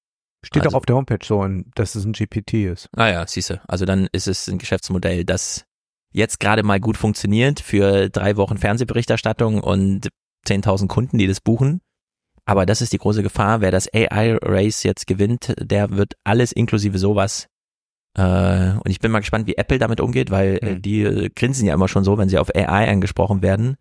Steht 0.44 0.64
Also- 0.64 0.76
auch 0.76 0.80
auf 0.80 0.86
der 0.86 0.96
Homepage 0.96 1.24
so, 1.24 1.46
dass 1.76 1.96
es 1.96 2.06
ein 2.06 2.14
GPT 2.14 2.66
ist. 2.66 2.90
Ah 2.96 3.08
ja, 3.08 3.28
siehste. 3.28 3.62
Also 3.68 3.86
dann 3.86 4.08
ist 4.12 4.28
es 4.28 4.48
ein 4.48 4.58
Geschäftsmodell, 4.58 5.24
das 5.26 5.66
jetzt 6.14 6.40
gerade 6.40 6.64
mal 6.64 6.80
gut 6.80 6.98
funktioniert 6.98 7.60
für 7.60 8.10
drei 8.10 8.38
Wochen 8.38 8.58
Fernsehberichterstattung 8.58 9.62
und 9.62 10.10
10.000 10.48 10.88
Kunden, 10.88 11.18
die 11.18 11.28
das 11.28 11.42
buchen. 11.42 11.82
Aber 12.46 12.66
das 12.68 12.82
ist 12.82 12.94
die 12.94 13.00
große 13.00 13.24
Gefahr. 13.24 13.62
Wer 13.62 13.72
das 13.72 13.90
AI-Race 13.92 14.84
jetzt 14.84 15.08
gewinnt, 15.08 15.54
der 15.60 15.90
wird 15.92 16.14
alles 16.24 16.52
inklusive 16.52 17.00
sowas. 17.00 17.48
Äh, 18.16 18.78
und 18.78 18.90
ich 18.90 19.00
bin 19.00 19.12
mal 19.12 19.20
gespannt, 19.20 19.48
wie 19.48 19.58
Apple 19.58 19.78
damit 19.78 20.00
umgeht, 20.00 20.32
weil 20.32 20.60
äh, 20.62 20.80
die 20.80 21.04
äh, 21.04 21.30
grinsen 21.30 21.68
ja 21.68 21.74
immer 21.74 21.88
schon 21.88 22.04
so, 22.04 22.18
wenn 22.18 22.30
sie 22.30 22.38
auf 22.38 22.54
AI 22.56 22.90
angesprochen 22.90 23.42
werden. 23.42 23.78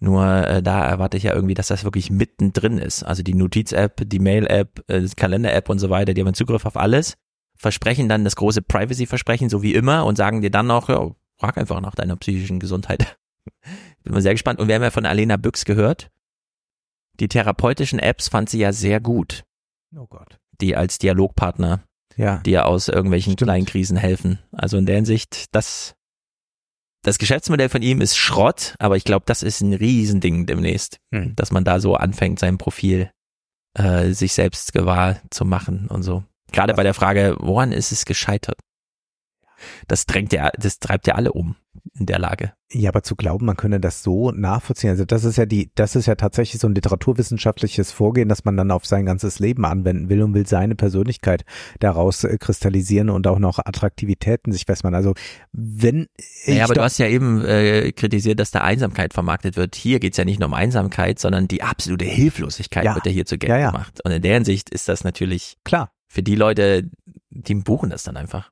Nur 0.00 0.24
äh, 0.46 0.62
da 0.62 0.86
erwarte 0.86 1.16
ich 1.16 1.24
ja 1.24 1.34
irgendwie, 1.34 1.54
dass 1.54 1.68
das 1.68 1.84
wirklich 1.84 2.10
mittendrin 2.10 2.78
ist. 2.78 3.02
Also 3.02 3.22
die 3.22 3.34
Notiz-App, 3.34 4.02
die 4.08 4.20
Mail-App, 4.20 4.84
äh, 4.88 5.06
Kalender-App 5.16 5.68
und 5.68 5.78
so 5.78 5.90
weiter, 5.90 6.14
die 6.14 6.20
haben 6.20 6.34
Zugriff 6.34 6.66
auf 6.66 6.76
alles, 6.76 7.14
versprechen 7.56 8.08
dann 8.08 8.24
das 8.24 8.36
große 8.36 8.62
Privacy-Versprechen, 8.62 9.48
so 9.48 9.62
wie 9.62 9.74
immer, 9.74 10.04
und 10.04 10.16
sagen 10.16 10.40
dir 10.40 10.50
dann 10.50 10.68
noch, 10.68 10.88
ja, 10.88 11.10
frag 11.38 11.58
einfach 11.58 11.80
nach 11.80 11.94
deiner 11.94 12.16
psychischen 12.16 12.60
Gesundheit. 12.60 13.18
Bin 14.04 14.12
mal 14.12 14.22
sehr 14.22 14.34
gespannt. 14.34 14.60
Und 14.60 14.68
wir 14.68 14.76
haben 14.76 14.82
ja 14.82 14.90
von 14.90 15.06
Alena 15.06 15.36
Büchs 15.36 15.64
gehört. 15.64 16.10
Die 17.18 17.28
therapeutischen 17.28 17.98
Apps 17.98 18.28
fand 18.28 18.48
sie 18.48 18.58
ja 18.58 18.72
sehr 18.72 19.00
gut. 19.00 19.44
Oh 19.96 20.06
Gott. 20.06 20.38
Die 20.60 20.76
als 20.76 20.98
Dialogpartner, 20.98 21.80
Ja. 22.18 22.38
die 22.38 22.50
ja 22.50 22.64
aus 22.64 22.88
irgendwelchen 22.88 23.36
kleinen 23.36 23.64
Krisen 23.64 23.96
helfen. 23.96 24.38
Also 24.52 24.76
in 24.76 24.84
der 24.86 24.96
Hinsicht, 24.96 25.46
das, 25.54 25.94
das 27.02 27.18
Geschäftsmodell 27.18 27.68
von 27.70 27.80
ihm 27.80 28.00
ist 28.00 28.16
Schrott, 28.16 28.74
aber 28.78 28.96
ich 28.96 29.04
glaube, 29.04 29.24
das 29.26 29.42
ist 29.42 29.60
ein 29.62 29.72
Riesending 29.72 30.44
demnächst, 30.46 30.98
Hm. 31.14 31.34
dass 31.36 31.52
man 31.52 31.64
da 31.64 31.80
so 31.80 31.94
anfängt, 31.94 32.38
sein 32.40 32.58
Profil 32.58 33.10
äh, 33.74 34.10
sich 34.10 34.32
selbst 34.34 34.72
gewahr 34.72 35.20
zu 35.30 35.44
machen 35.44 35.86
und 35.88 36.02
so. 36.02 36.24
Gerade 36.52 36.74
bei 36.74 36.82
der 36.82 36.94
Frage, 36.94 37.36
woran 37.38 37.72
ist 37.72 37.92
es 37.92 38.04
gescheitert? 38.04 38.58
Das 39.86 40.06
drängt 40.06 40.32
ja, 40.32 40.50
das 40.58 40.78
treibt 40.78 41.06
ja 41.06 41.14
alle 41.14 41.32
um 41.32 41.56
in 41.98 42.06
der 42.06 42.18
Lage. 42.18 42.52
Ja, 42.72 42.90
aber 42.90 43.02
zu 43.02 43.16
glauben, 43.16 43.46
man 43.46 43.56
könne 43.56 43.80
das 43.80 44.02
so 44.02 44.30
nachvollziehen, 44.30 44.90
also 44.90 45.04
das 45.04 45.24
ist 45.24 45.36
ja 45.36 45.46
die, 45.46 45.70
das 45.74 45.96
ist 45.96 46.06
ja 46.06 46.14
tatsächlich 46.14 46.60
so 46.60 46.68
ein 46.68 46.74
literaturwissenschaftliches 46.74 47.92
Vorgehen, 47.92 48.28
dass 48.28 48.44
man 48.44 48.56
dann 48.56 48.70
auf 48.70 48.84
sein 48.84 49.06
ganzes 49.06 49.38
Leben 49.38 49.64
anwenden 49.64 50.08
will 50.08 50.22
und 50.22 50.34
will 50.34 50.46
seine 50.46 50.74
Persönlichkeit 50.74 51.44
daraus 51.80 52.24
äh, 52.24 52.36
kristallisieren 52.38 53.10
und 53.10 53.26
auch 53.26 53.38
noch 53.38 53.58
Attraktivitäten 53.58 54.52
sich 54.52 54.64
festmachen. 54.66 54.94
Also 54.94 55.14
wenn 55.52 56.06
ich 56.44 56.56
Ja, 56.56 56.64
aber 56.64 56.74
du 56.74 56.82
hast 56.82 56.98
ja 56.98 57.06
eben 57.08 57.44
äh, 57.44 57.92
kritisiert, 57.92 58.38
dass 58.40 58.50
da 58.50 58.60
Einsamkeit 58.60 59.14
vermarktet 59.14 59.56
wird. 59.56 59.74
Hier 59.74 59.98
geht's 59.98 60.16
ja 60.18 60.24
nicht 60.24 60.40
nur 60.40 60.48
um 60.48 60.54
Einsamkeit, 60.54 61.18
sondern 61.18 61.48
die 61.48 61.62
absolute 61.62 62.04
Hilflosigkeit 62.04 62.84
Ja. 62.84 62.94
wird 62.94 63.06
ja 63.06 63.12
hier 63.12 63.26
zu 63.26 63.38
Geld 63.38 63.50
Ja, 63.50 63.58
ja. 63.58 63.70
gemacht. 63.70 64.00
Und 64.04 64.12
in 64.12 64.22
der 64.22 64.34
Hinsicht 64.34 64.70
ist 64.70 64.88
das 64.88 65.04
natürlich 65.04 65.56
klar 65.64 65.90
für 66.08 66.22
die 66.22 66.34
Leute, 66.34 66.88
die 67.30 67.54
buchen 67.54 67.90
das 67.90 68.02
dann 68.02 68.16
einfach. 68.16 68.50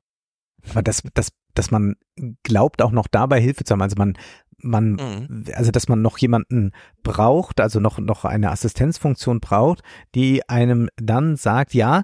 Aber 0.69 0.81
dass, 0.83 1.01
dass, 1.13 1.29
dass 1.57 1.71
man 1.71 1.95
glaubt, 2.43 2.81
auch 2.81 2.91
noch 2.91 3.07
dabei 3.07 3.39
Hilfe 3.41 3.63
zu 3.63 3.73
haben. 3.73 3.81
Also 3.81 3.95
man, 3.97 4.17
man, 4.59 4.93
Mhm. 4.93 5.45
also 5.53 5.71
dass 5.71 5.87
man 5.87 6.01
noch 6.01 6.17
jemanden 6.17 6.71
braucht, 7.03 7.59
also 7.61 7.79
noch, 7.79 7.99
noch 7.99 8.25
eine 8.25 8.51
Assistenzfunktion 8.51 9.39
braucht, 9.39 9.81
die 10.15 10.47
einem 10.49 10.89
dann 10.97 11.35
sagt, 11.35 11.73
ja, 11.73 12.03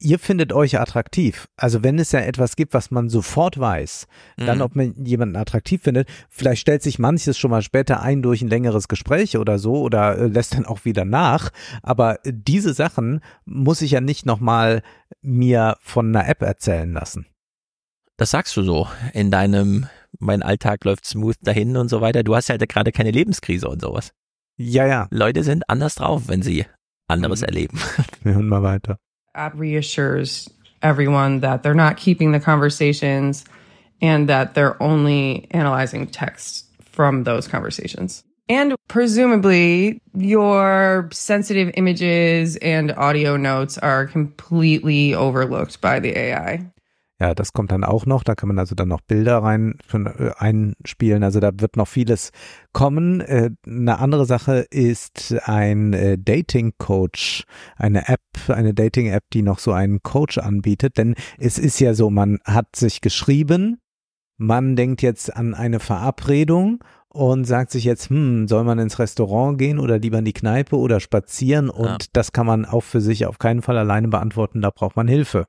ihr 0.00 0.20
findet 0.20 0.52
euch 0.52 0.78
attraktiv. 0.78 1.48
Also 1.56 1.82
wenn 1.82 1.98
es 1.98 2.12
ja 2.12 2.20
etwas 2.20 2.54
gibt, 2.54 2.72
was 2.72 2.92
man 2.92 3.08
sofort 3.08 3.58
weiß, 3.58 4.06
dann 4.36 4.58
Mhm. 4.58 4.62
ob 4.62 4.76
man 4.76 4.94
jemanden 5.04 5.34
attraktiv 5.34 5.82
findet, 5.82 6.08
vielleicht 6.28 6.60
stellt 6.60 6.84
sich 6.84 7.00
manches 7.00 7.36
schon 7.36 7.50
mal 7.50 7.62
später 7.62 8.00
ein 8.00 8.22
durch 8.22 8.40
ein 8.42 8.48
längeres 8.48 8.86
Gespräch 8.86 9.36
oder 9.36 9.58
so 9.58 9.80
oder 9.82 10.16
äh, 10.18 10.26
lässt 10.28 10.54
dann 10.54 10.66
auch 10.66 10.84
wieder 10.84 11.04
nach. 11.04 11.50
Aber 11.82 12.18
diese 12.24 12.74
Sachen 12.74 13.20
muss 13.44 13.82
ich 13.82 13.90
ja 13.90 14.00
nicht 14.00 14.24
nochmal 14.24 14.82
mir 15.20 15.76
von 15.80 16.14
einer 16.14 16.28
App 16.28 16.42
erzählen 16.42 16.92
lassen. 16.92 17.26
Das 18.18 18.32
sagst 18.32 18.56
du 18.56 18.62
so 18.62 18.88
in 19.14 19.30
deinem, 19.30 19.86
mein 20.18 20.42
Alltag 20.42 20.84
läuft 20.84 21.06
smooth 21.06 21.36
dahin 21.40 21.76
und 21.76 21.88
so 21.88 22.00
weiter. 22.00 22.22
Du 22.24 22.34
hast 22.34 22.48
ja 22.48 22.56
halt 22.58 22.68
gerade 22.68 22.92
keine 22.92 23.12
Lebenskrise 23.12 23.68
und 23.68 23.80
sowas. 23.80 24.10
Ja, 24.56 24.86
ja. 24.86 25.06
Leute 25.10 25.44
sind 25.44 25.62
anders 25.70 25.94
drauf, 25.94 26.24
wenn 26.26 26.42
sie 26.42 26.66
anderes 27.06 27.40
Mhm. 27.42 27.46
erleben. 27.46 27.78
Wir 28.24 28.34
hören 28.34 28.48
mal 28.48 28.62
weiter. 28.62 28.98
app 29.34 29.54
reassures 29.58 30.50
everyone 30.82 31.40
that 31.42 31.62
they're 31.62 31.74
not 31.74 31.96
keeping 31.96 32.32
the 32.32 32.40
conversations 32.40 33.44
and 34.02 34.28
that 34.28 34.54
they're 34.54 34.76
only 34.82 35.46
analyzing 35.52 36.10
text 36.10 36.66
from 36.92 37.22
those 37.24 37.48
conversations 37.48 38.24
And 38.50 38.74
presumably, 38.88 40.00
your 40.14 41.08
sensitive 41.12 41.70
images 41.76 42.56
and 42.62 42.90
audio 42.96 43.36
notes 43.36 43.76
are 43.78 44.06
completely 44.06 45.14
overlooked 45.14 45.80
by 45.82 46.00
the 46.00 46.16
AI. 46.18 46.64
Ja, 47.20 47.34
das 47.34 47.52
kommt 47.52 47.72
dann 47.72 47.82
auch 47.82 48.06
noch. 48.06 48.22
Da 48.22 48.36
kann 48.36 48.46
man 48.46 48.60
also 48.60 48.76
dann 48.76 48.88
noch 48.88 49.00
Bilder 49.00 49.38
rein 49.38 49.78
äh, 49.92 50.30
einspielen. 50.36 51.24
Also 51.24 51.40
da 51.40 51.50
wird 51.58 51.76
noch 51.76 51.88
vieles 51.88 52.30
kommen. 52.72 53.20
Äh, 53.20 53.50
eine 53.66 53.98
andere 53.98 54.24
Sache 54.24 54.66
ist 54.70 55.34
ein 55.42 55.94
äh, 55.94 56.16
Dating 56.16 56.74
Coach, 56.78 57.44
eine 57.76 58.08
App, 58.08 58.20
eine 58.46 58.72
Dating 58.72 59.08
App, 59.08 59.24
die 59.32 59.42
noch 59.42 59.58
so 59.58 59.72
einen 59.72 60.00
Coach 60.02 60.38
anbietet. 60.38 60.96
Denn 60.96 61.16
es 61.38 61.58
ist 61.58 61.80
ja 61.80 61.92
so, 61.92 62.08
man 62.08 62.38
hat 62.44 62.76
sich 62.76 63.00
geschrieben, 63.00 63.80
man 64.36 64.76
denkt 64.76 65.02
jetzt 65.02 65.34
an 65.34 65.54
eine 65.54 65.80
Verabredung 65.80 66.84
und 67.08 67.46
sagt 67.46 67.72
sich 67.72 67.82
jetzt, 67.82 68.10
hm, 68.10 68.46
soll 68.46 68.62
man 68.62 68.78
ins 68.78 69.00
Restaurant 69.00 69.58
gehen 69.58 69.80
oder 69.80 69.98
lieber 69.98 70.20
in 70.20 70.24
die 70.24 70.32
Kneipe 70.32 70.76
oder 70.76 71.00
spazieren? 71.00 71.68
Und 71.68 71.86
ja. 71.88 71.96
das 72.12 72.30
kann 72.30 72.46
man 72.46 72.64
auch 72.64 72.84
für 72.84 73.00
sich 73.00 73.26
auf 73.26 73.38
keinen 73.38 73.62
Fall 73.62 73.76
alleine 73.76 74.06
beantworten. 74.06 74.60
Da 74.60 74.70
braucht 74.70 74.94
man 74.94 75.08
Hilfe. 75.08 75.46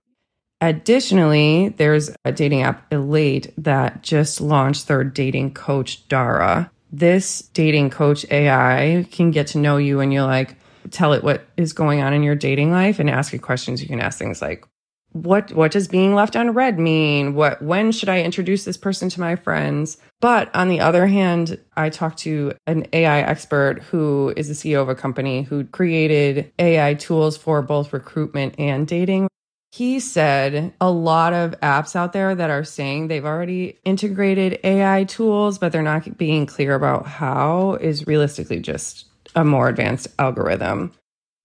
Additionally, 0.61 1.69
there's 1.77 2.11
a 2.25 2.31
dating 2.31 2.63
app, 2.63 2.91
Elate, 2.91 3.53
that 3.57 4.03
just 4.03 4.41
launched 4.41 4.87
their 4.87 5.03
dating 5.03 5.53
coach, 5.53 6.07
Dara. 6.09 6.69
This 6.91 7.43
dating 7.53 7.91
coach 7.91 8.25
AI 8.29 9.07
can 9.11 9.31
get 9.31 9.47
to 9.47 9.57
know 9.57 9.77
you 9.77 9.99
and 9.99 10.11
you're 10.11 10.23
like 10.23 10.57
tell 10.91 11.13
it 11.13 11.23
what 11.23 11.45
is 11.57 11.73
going 11.73 12.01
on 12.01 12.13
in 12.13 12.23
your 12.23 12.35
dating 12.35 12.71
life 12.71 12.99
and 12.99 13.09
ask 13.09 13.33
it 13.33 13.39
questions. 13.39 13.81
You 13.81 13.87
can 13.87 14.01
ask 14.01 14.17
things 14.17 14.41
like, 14.41 14.65
what 15.11 15.51
what 15.53 15.71
does 15.71 15.87
being 15.87 16.13
left 16.13 16.35
unread 16.35 16.77
mean? 16.77 17.33
What 17.33 17.61
when 17.61 17.91
should 17.91 18.09
I 18.09 18.21
introduce 18.21 18.63
this 18.63 18.77
person 18.77 19.09
to 19.09 19.19
my 19.19 19.35
friends? 19.35 19.97
But 20.21 20.53
on 20.55 20.69
the 20.69 20.81
other 20.81 21.07
hand, 21.07 21.59
I 21.75 21.89
talked 21.89 22.19
to 22.19 22.53
an 22.67 22.85
AI 22.93 23.21
expert 23.21 23.81
who 23.89 24.33
is 24.37 24.47
the 24.47 24.53
CEO 24.53 24.81
of 24.81 24.89
a 24.89 24.95
company 24.95 25.43
who 25.43 25.63
created 25.65 26.51
AI 26.59 26.93
tools 26.93 27.37
for 27.37 27.61
both 27.61 27.91
recruitment 27.91 28.55
and 28.59 28.87
dating. 28.87 29.29
He 29.71 29.99
said 29.99 30.73
a 30.81 30.89
lot 30.89 31.33
of 31.33 31.51
apps 31.61 31.95
out 31.95 32.11
there 32.11 32.33
that 32.33 32.49
are 32.49 32.63
saying 32.63 33.07
they've 33.07 33.25
already 33.25 33.77
integrated 33.85 34.59
AI 34.63 35.03
tools, 35.03 35.59
but 35.59 35.71
they're 35.71 35.83
not 35.83 36.17
being 36.17 36.47
clear 36.47 36.73
about 36.73 37.05
how 37.05 37.77
is 37.79 38.07
realistically 38.07 38.59
just 38.59 39.05
a 39.35 39.43
more 39.43 39.69
advanced 39.69 40.07
algorithm. 40.17 40.91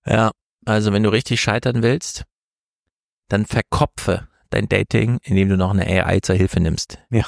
Ja, 0.07 0.31
also 0.67 0.91
wenn 0.91 1.03
du 1.03 1.11
richtig 1.11 1.41
scheitern 1.41 1.83
willst, 1.83 2.25
dann 3.29 3.45
verkopfe 3.45 4.27
dein 4.51 4.69
Dating, 4.69 5.19
indem 5.25 5.51
du 5.51 5.57
noch 5.57 5.73
eine 5.73 5.87
AI 5.87 6.21
zur 6.21 6.37
Hilfe 6.37 6.61
nimmst. 6.61 6.99
Ja. 7.11 7.25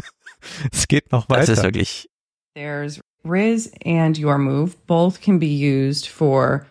es 0.72 0.86
geht 0.86 1.10
noch 1.10 1.28
weiter. 1.28 1.40
Das 1.40 1.48
ist 1.48 1.62
wirklich. 1.64 2.08
There's 2.54 3.00
Riz 3.24 3.70
and 3.84 4.18
Your 4.18 4.38
Move. 4.38 4.76
Both 4.86 5.20
can 5.20 5.38
be 5.38 5.46
used 5.46 6.08
for 6.08 6.66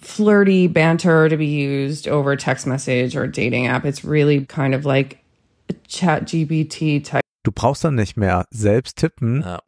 flirty 0.00 0.66
banter 0.66 1.28
to 1.28 1.36
be 1.36 1.46
used 1.46 2.08
over 2.08 2.36
text 2.36 2.66
message 2.66 3.16
or 3.16 3.26
dating 3.26 3.66
app. 3.66 3.84
It's 3.84 4.04
really 4.04 4.44
kind 4.46 4.74
of 4.74 4.84
like 4.84 5.24
a 5.68 5.74
chat 5.86 6.24
GBT 6.24 7.04
type. 7.04 7.22
Du 7.44 7.50
brauchst 7.50 7.84
dann 7.84 7.96
nicht 7.96 8.16
mehr 8.16 8.44
selbst 8.52 8.96
tippen. 8.96 9.42
Ja. 9.42 9.60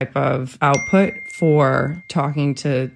Type 0.00 0.16
of 0.16 0.58
output 0.62 1.12
for 1.38 2.02
talking 2.08 2.54
to 2.56 2.90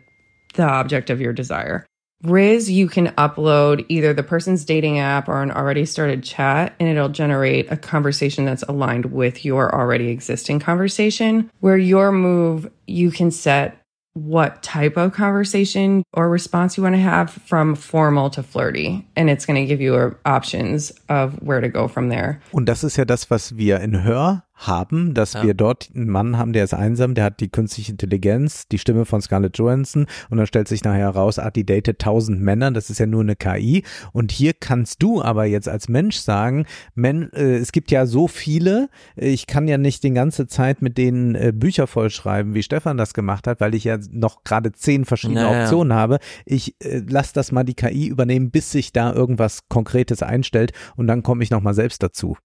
the 0.54 0.62
object 0.62 1.10
of 1.10 1.20
your 1.20 1.32
desire. 1.32 1.84
Riz, 2.22 2.70
you 2.70 2.86
can 2.86 3.08
upload 3.18 3.84
either 3.88 4.14
the 4.14 4.22
person's 4.22 4.64
dating 4.64 5.00
app 5.00 5.28
or 5.28 5.42
an 5.42 5.50
already 5.50 5.84
started 5.84 6.22
chat, 6.22 6.72
and 6.78 6.88
it'll 6.88 7.08
generate 7.08 7.70
a 7.72 7.76
conversation 7.76 8.44
that's 8.44 8.62
aligned 8.64 9.06
with 9.06 9.44
your 9.44 9.74
already 9.74 10.08
existing 10.08 10.60
conversation. 10.60 11.50
Where 11.58 11.76
your 11.76 12.12
move, 12.12 12.70
you 12.86 13.10
can 13.10 13.32
set 13.32 13.81
what 14.14 14.62
type 14.62 14.96
of 14.96 15.12
conversation 15.12 16.02
or 16.12 16.28
response 16.28 16.76
you 16.76 16.82
want 16.82 16.94
to 16.94 17.00
have 17.00 17.30
from 17.30 17.74
formal 17.74 18.30
to 18.30 18.42
flirty. 18.42 19.06
And 19.16 19.30
it's 19.30 19.46
going 19.46 19.60
to 19.60 19.66
give 19.66 19.80
you 19.80 19.94
uh, 19.96 20.10
options 20.24 20.92
of 21.08 21.34
where 21.42 21.60
to 21.60 21.68
go 21.68 21.88
from 21.88 22.08
there. 22.08 22.40
Und 22.52 22.66
das 22.66 22.84
ist 22.84 22.96
ja 22.96 23.04
das, 23.04 23.30
was 23.30 23.56
wir 23.56 23.80
in 23.80 24.04
Hör 24.04 24.44
haben, 24.66 25.14
dass 25.14 25.34
ja. 25.34 25.42
wir 25.42 25.54
dort 25.54 25.90
einen 25.94 26.08
Mann 26.08 26.38
haben, 26.38 26.52
der 26.52 26.64
ist 26.64 26.74
einsam, 26.74 27.14
der 27.14 27.24
hat 27.24 27.40
die 27.40 27.48
künstliche 27.48 27.92
Intelligenz, 27.92 28.68
die 28.68 28.78
Stimme 28.78 29.04
von 29.04 29.20
Scarlett 29.20 29.58
Johansson 29.58 30.06
und 30.30 30.38
dann 30.38 30.46
stellt 30.46 30.68
sich 30.68 30.84
nachher 30.84 31.00
heraus, 31.00 31.38
ah, 31.38 31.50
die 31.50 31.66
datet 31.66 31.98
tausend 31.98 32.40
Männer, 32.40 32.70
das 32.70 32.90
ist 32.90 32.98
ja 32.98 33.06
nur 33.06 33.22
eine 33.22 33.36
KI 33.36 33.84
und 34.12 34.32
hier 34.32 34.52
kannst 34.54 35.02
du 35.02 35.22
aber 35.22 35.44
jetzt 35.44 35.68
als 35.68 35.88
Mensch 35.88 36.16
sagen, 36.16 36.66
Men, 36.94 37.32
äh, 37.32 37.56
es 37.56 37.72
gibt 37.72 37.90
ja 37.90 38.06
so 38.06 38.28
viele, 38.28 38.88
ich 39.16 39.46
kann 39.46 39.68
ja 39.68 39.78
nicht 39.78 40.02
die 40.02 40.12
ganze 40.12 40.46
Zeit 40.46 40.82
mit 40.82 40.98
denen 40.98 41.34
äh, 41.34 41.52
Bücher 41.54 41.86
vollschreiben, 41.86 42.54
wie 42.54 42.62
Stefan 42.62 42.96
das 42.96 43.14
gemacht 43.14 43.46
hat, 43.46 43.60
weil 43.60 43.74
ich 43.74 43.84
ja 43.84 43.98
noch 44.10 44.44
gerade 44.44 44.72
zehn 44.72 45.04
verschiedene 45.04 45.42
naja. 45.42 45.62
Optionen 45.62 45.92
habe. 45.92 46.18
Ich 46.44 46.76
äh, 46.84 47.02
lass 47.08 47.32
das 47.32 47.52
mal 47.52 47.64
die 47.64 47.74
KI 47.74 48.06
übernehmen, 48.06 48.50
bis 48.50 48.70
sich 48.70 48.92
da 48.92 49.12
irgendwas 49.12 49.68
Konkretes 49.68 50.22
einstellt 50.22 50.72
und 50.96 51.06
dann 51.06 51.22
komme 51.22 51.42
ich 51.42 51.50
nochmal 51.50 51.74
selbst 51.74 52.02
dazu. 52.02 52.36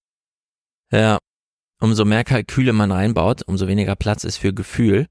Ja, 0.90 1.18
umso 1.80 2.04
mehr 2.04 2.24
Kalküle 2.24 2.72
man 2.72 2.92
reinbaut, 2.92 3.42
umso 3.46 3.66
weniger 3.66 3.96
Platz 3.96 4.24
ist 4.24 4.36
für 4.36 4.52
Gefühl. 4.52 5.06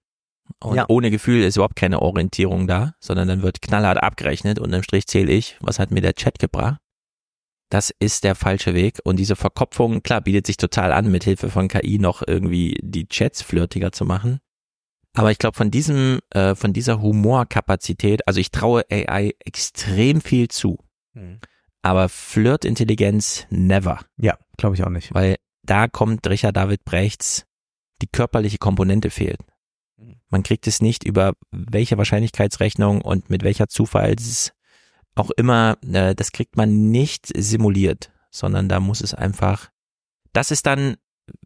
Und 0.60 0.78
ja. 0.78 0.86
ohne 0.88 1.12
Gefühl 1.12 1.44
ist 1.44 1.58
überhaupt 1.58 1.76
keine 1.76 2.02
Orientierung 2.02 2.68
da, 2.68 2.94
sondern 3.00 3.28
dann 3.28 3.42
wird 3.42 3.62
knallhart 3.62 4.02
abgerechnet 4.02 4.60
und 4.60 4.72
im 4.72 4.84
Strich 4.84 5.06
zähle 5.08 5.32
ich, 5.32 5.58
was 5.60 5.78
hat 5.78 5.92
mir 5.92 6.02
der 6.02 6.14
Chat 6.14 6.40
gebracht. 6.40 6.80
Das 7.70 7.94
ist 8.00 8.24
der 8.24 8.34
falsche 8.34 8.74
Weg 8.74 9.00
und 9.04 9.18
diese 9.18 9.36
Verkopfung, 9.36 10.02
klar, 10.02 10.22
bietet 10.22 10.48
sich 10.48 10.56
total 10.56 10.94
an, 10.94 11.12
mit 11.12 11.26
Hilfe 11.26 11.50
von 11.50 11.68
KI 11.68 12.00
noch 12.00 12.24
irgendwie 12.26 12.78
die 12.82 13.08
Chats 13.08 13.42
flirtiger 13.42 13.92
zu 13.92 14.06
machen. 14.06 14.40
Aber 15.14 15.32
ich 15.32 15.38
glaube, 15.38 15.58
von 15.58 15.70
diesem, 15.70 16.20
äh, 16.30 16.56
von 16.56 16.74
dieser 16.74 17.02
Humorkapazität, 17.02 18.26
also 18.28 18.40
ich 18.40 18.52
traue 18.52 18.86
AI 18.90 19.34
extrem 19.44 20.22
viel 20.22 20.48
zu. 20.48 20.78
Mhm. 21.14 21.40
Aber 21.82 22.08
Flirtintelligenz 22.08 23.48
never. 23.50 24.00
Ja, 24.18 24.38
glaube 24.58 24.76
ich 24.76 24.84
auch 24.84 24.90
nicht. 24.90 25.14
Weil 25.14 25.38
da 25.70 25.88
kommt 25.88 26.26
Richard 26.28 26.58
David 26.58 26.84
Brechts, 26.84 27.46
die 28.02 28.08
körperliche 28.08 28.58
Komponente 28.58 29.10
fehlt. 29.10 29.40
Mhm. 29.98 30.16
Man 30.30 30.44
kriegt 30.44 30.68
es 30.68 30.82
nicht 30.82 31.04
über 31.04 31.34
welche 31.52 31.98
Wahrscheinlichkeitsrechnung 31.98 33.02
und 33.02 33.30
mit 33.30 33.44
welcher 33.44 33.68
Zufalls 33.68 34.54
auch 35.16 35.32
immer, 35.32 35.78
äh, 35.84 36.16
das 36.16 36.32
kriegt 36.32 36.58
man 36.58 36.90
nicht 36.92 37.28
simuliert, 37.36 38.12
sondern 38.32 38.70
da 38.70 38.80
muss 38.80 39.02
es 39.02 39.14
einfach, 39.14 39.70
das 40.34 40.52
ist 40.52 40.66
dann, 40.66 40.96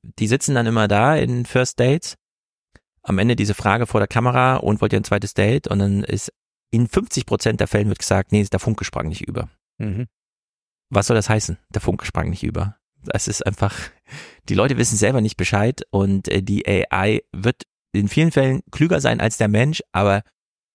die 0.01 0.27
sitzen 0.27 0.55
dann 0.55 0.67
immer 0.67 0.87
da 0.87 1.15
in 1.15 1.45
First 1.45 1.79
Dates, 1.79 2.17
am 3.03 3.17
Ende 3.17 3.35
diese 3.35 3.53
Frage 3.53 3.87
vor 3.87 3.99
der 3.99 4.07
Kamera 4.07 4.57
und 4.57 4.81
wollt 4.81 4.93
ihr 4.93 4.99
ein 4.99 5.05
zweites 5.05 5.33
Date 5.33 5.67
und 5.67 5.79
dann 5.79 6.03
ist 6.03 6.31
in 6.69 6.87
50 6.87 7.25
Prozent 7.25 7.59
der 7.59 7.67
Fällen 7.67 7.87
wird 7.87 7.99
gesagt, 7.99 8.31
nee, 8.31 8.43
der 8.43 8.59
Funke 8.59 8.85
sprang 8.85 9.07
nicht 9.07 9.27
über. 9.27 9.49
Mhm. 9.77 10.07
Was 10.89 11.07
soll 11.07 11.15
das 11.15 11.29
heißen? 11.29 11.57
Der 11.73 11.81
Funke 11.81 12.05
sprang 12.05 12.29
nicht 12.29 12.43
über. 12.43 12.77
Das 13.03 13.27
ist 13.27 13.45
einfach, 13.45 13.75
die 14.49 14.55
Leute 14.55 14.77
wissen 14.77 14.97
selber 14.97 15.21
nicht 15.21 15.37
Bescheid 15.37 15.81
und 15.91 16.27
äh, 16.27 16.41
die 16.41 16.65
AI 16.67 17.21
wird 17.31 17.63
in 17.93 18.07
vielen 18.07 18.31
Fällen 18.31 18.61
klüger 18.71 19.01
sein 19.01 19.19
als 19.19 19.37
der 19.37 19.47
Mensch, 19.47 19.81
aber 19.91 20.23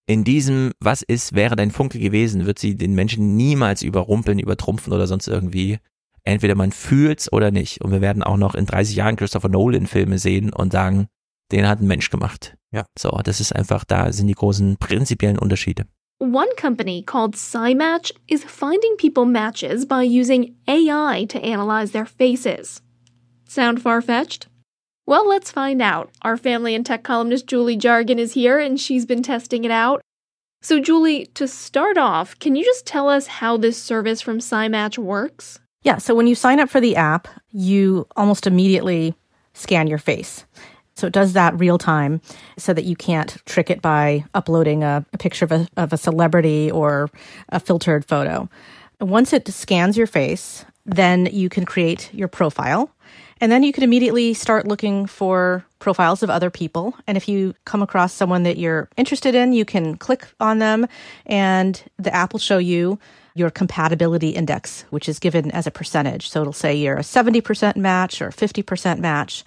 in 0.06 0.22
diesem, 0.22 0.72
was 0.78 1.02
ist, 1.02 1.34
wäre 1.34 1.56
dein 1.56 1.72
Funke 1.72 1.98
gewesen, 1.98 2.46
wird 2.46 2.58
sie 2.58 2.76
den 2.76 2.94
Menschen 2.94 3.36
niemals 3.36 3.82
überrumpeln, 3.82 4.38
übertrumpfen 4.38 4.92
oder 4.92 5.06
sonst 5.06 5.26
irgendwie. 5.26 5.78
Entweder 6.22 6.54
man 6.54 6.72
fühlt's 6.72 7.32
oder 7.32 7.50
nicht. 7.50 7.82
Und 7.82 7.90
wir 7.90 8.00
werden 8.00 8.22
auch 8.22 8.36
noch 8.36 8.54
in 8.54 8.66
30 8.66 8.96
Jahren 8.96 9.16
Christopher 9.16 9.48
Nolan 9.48 9.86
Filme 9.86 10.18
sehen 10.18 10.52
und 10.52 10.72
sagen, 10.72 11.08
den 11.52 11.68
hat 11.68 11.80
ein 11.80 11.86
Mensch 11.86 12.10
gemacht. 12.10 12.56
Ja. 12.72 12.86
So, 12.98 13.10
das 13.24 13.40
ist 13.40 13.54
einfach, 13.54 13.84
da 13.84 14.12
sind 14.12 14.26
die 14.26 14.34
großen 14.34 14.76
prinzipiellen 14.78 15.38
Unterschiede. 15.38 15.86
One 16.18 16.48
company 16.60 17.02
called 17.02 17.36
SciMatch 17.36 18.12
is 18.26 18.42
finding 18.44 18.96
people 18.96 19.26
matches 19.26 19.86
by 19.86 20.02
using 20.02 20.56
AI 20.66 21.26
to 21.28 21.38
analyze 21.38 21.92
their 21.92 22.06
faces. 22.06 22.82
Sound 23.46 23.80
far 23.80 24.02
fetched? 24.02 24.48
Well, 25.06 25.26
let's 25.28 25.52
find 25.52 25.80
out. 25.80 26.10
Our 26.22 26.36
family 26.36 26.74
and 26.74 26.84
tech 26.84 27.04
columnist 27.04 27.46
Julie 27.46 27.76
Jargon 27.76 28.18
is 28.18 28.32
here 28.32 28.58
and 28.58 28.78
she's 28.78 29.06
been 29.06 29.22
testing 29.22 29.64
it 29.64 29.70
out. 29.70 30.02
So, 30.62 30.80
Julie, 30.80 31.26
to 31.34 31.46
start 31.46 31.96
off, 31.96 32.36
can 32.40 32.56
you 32.56 32.64
just 32.64 32.86
tell 32.86 33.08
us 33.08 33.28
how 33.28 33.56
this 33.56 33.80
service 33.80 34.20
from 34.20 34.38
SciMatch 34.38 34.98
works? 34.98 35.60
Yeah, 35.82 35.98
so 35.98 36.14
when 36.14 36.26
you 36.26 36.34
sign 36.34 36.58
up 36.58 36.68
for 36.68 36.80
the 36.80 36.96
app, 36.96 37.28
you 37.52 38.08
almost 38.16 38.48
immediately 38.48 39.14
scan 39.54 39.86
your 39.86 39.98
face. 39.98 40.44
So 40.96 41.06
it 41.06 41.12
does 41.12 41.34
that 41.34 41.58
real 41.60 41.78
time 41.78 42.20
so 42.58 42.72
that 42.72 42.84
you 42.84 42.96
can't 42.96 43.36
trick 43.44 43.70
it 43.70 43.80
by 43.80 44.24
uploading 44.34 44.82
a, 44.82 45.06
a 45.12 45.18
picture 45.18 45.44
of 45.44 45.52
a, 45.52 45.68
of 45.76 45.92
a 45.92 45.98
celebrity 45.98 46.70
or 46.70 47.10
a 47.50 47.60
filtered 47.60 48.04
photo. 48.04 48.48
Once 49.00 49.32
it 49.32 49.46
scans 49.46 49.96
your 49.96 50.06
face, 50.06 50.64
then 50.86 51.26
you 51.26 51.48
can 51.48 51.64
create 51.64 52.12
your 52.14 52.28
profile. 52.28 52.90
And 53.40 53.52
then 53.52 53.62
you 53.62 53.72
can 53.72 53.84
immediately 53.84 54.34
start 54.34 54.66
looking 54.66 55.06
for 55.06 55.64
profiles 55.78 56.22
of 56.22 56.30
other 56.30 56.50
people. 56.50 56.94
And 57.06 57.16
if 57.16 57.28
you 57.28 57.54
come 57.64 57.82
across 57.82 58.12
someone 58.12 58.44
that 58.44 58.56
you're 58.56 58.88
interested 58.96 59.34
in, 59.34 59.52
you 59.52 59.64
can 59.64 59.96
click 59.96 60.26
on 60.40 60.58
them 60.58 60.86
and 61.26 61.82
the 61.98 62.14
app 62.14 62.32
will 62.32 62.40
show 62.40 62.58
you 62.58 62.98
your 63.34 63.50
compatibility 63.50 64.30
index, 64.30 64.86
which 64.88 65.08
is 65.08 65.18
given 65.18 65.50
as 65.50 65.66
a 65.66 65.70
percentage. 65.70 66.30
So 66.30 66.40
it'll 66.40 66.54
say 66.54 66.74
you're 66.74 66.96
a 66.96 67.00
70% 67.00 67.76
match 67.76 68.22
or 68.22 68.30
50% 68.30 68.98
match. 68.98 69.44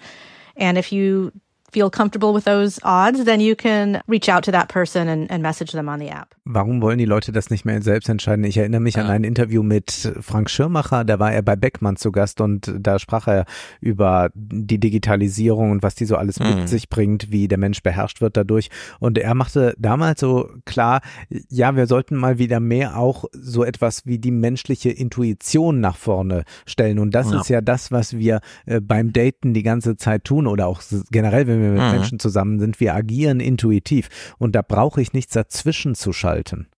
And 0.56 0.78
if 0.78 0.92
you 0.92 1.32
feel 1.72 1.90
comfortable 1.90 2.34
with 2.34 2.44
those 2.44 2.80
odds, 2.82 3.24
then 3.24 3.40
you 3.40 3.54
can 3.54 4.00
reach 4.06 4.28
out 4.28 4.44
to 4.44 4.52
that 4.52 4.68
person 4.68 5.08
and, 5.08 5.30
and 5.30 5.42
message 5.42 5.72
them 5.72 5.88
on 5.88 6.00
the 6.00 6.08
app. 6.08 6.34
Warum 6.44 6.82
wollen 6.82 6.98
die 6.98 7.04
Leute 7.04 7.32
das 7.32 7.50
nicht 7.50 7.64
mehr 7.64 7.80
selbst 7.82 8.08
entscheiden? 8.08 8.44
Ich 8.44 8.56
erinnere 8.56 8.80
mich 8.80 8.98
an 8.98 9.06
ein 9.06 9.24
Interview 9.24 9.62
mit 9.62 10.12
Frank 10.20 10.50
Schirmacher, 10.50 11.04
da 11.04 11.18
war 11.18 11.32
er 11.32 11.42
bei 11.42 11.56
Beckmann 11.56 11.96
zu 11.96 12.10
Gast 12.12 12.40
und 12.40 12.72
da 12.78 12.98
sprach 12.98 13.28
er 13.28 13.44
über 13.80 14.30
die 14.34 14.78
Digitalisierung 14.78 15.70
und 15.70 15.82
was 15.82 15.94
die 15.94 16.06
so 16.06 16.16
alles 16.16 16.40
mhm. 16.40 16.54
mit 16.54 16.68
sich 16.68 16.88
bringt, 16.88 17.30
wie 17.30 17.48
der 17.48 17.58
Mensch 17.58 17.82
beherrscht 17.82 18.20
wird 18.20 18.36
dadurch. 18.36 18.68
Und 18.98 19.18
er 19.18 19.34
machte 19.34 19.74
damals 19.78 20.20
so 20.20 20.50
klar, 20.64 21.00
ja, 21.48 21.76
wir 21.76 21.86
sollten 21.86 22.16
mal 22.16 22.38
wieder 22.38 22.60
mehr 22.60 22.96
auch 22.96 23.24
so 23.32 23.64
etwas 23.64 24.06
wie 24.06 24.18
die 24.18 24.30
menschliche 24.30 24.90
Intuition 24.90 25.80
nach 25.80 25.96
vorne 25.96 26.44
stellen. 26.66 26.98
Und 26.98 27.14
das 27.14 27.30
ja. 27.30 27.40
ist 27.40 27.48
ja 27.48 27.60
das, 27.60 27.92
was 27.92 28.16
wir 28.16 28.40
äh, 28.66 28.80
beim 28.80 29.12
Daten 29.12 29.54
die 29.54 29.62
ganze 29.62 29.96
Zeit 29.96 30.24
tun 30.24 30.46
oder 30.46 30.66
auch 30.66 30.82
generell, 31.10 31.46
wenn 31.46 31.59
wir 31.60 31.70
mit 31.70 31.82
mhm. 31.82 31.90
Menschen 31.90 32.18
zusammen 32.18 32.58
sind. 32.58 32.80
Wir 32.80 32.94
agieren 32.94 33.40
intuitiv 33.40 34.08
und 34.38 34.54
da 34.54 34.62
brauche 34.62 35.00
ich 35.00 35.12
nichts 35.12 35.34
dazwischen 35.34 35.94
zu 35.94 36.12
schalten. 36.12 36.68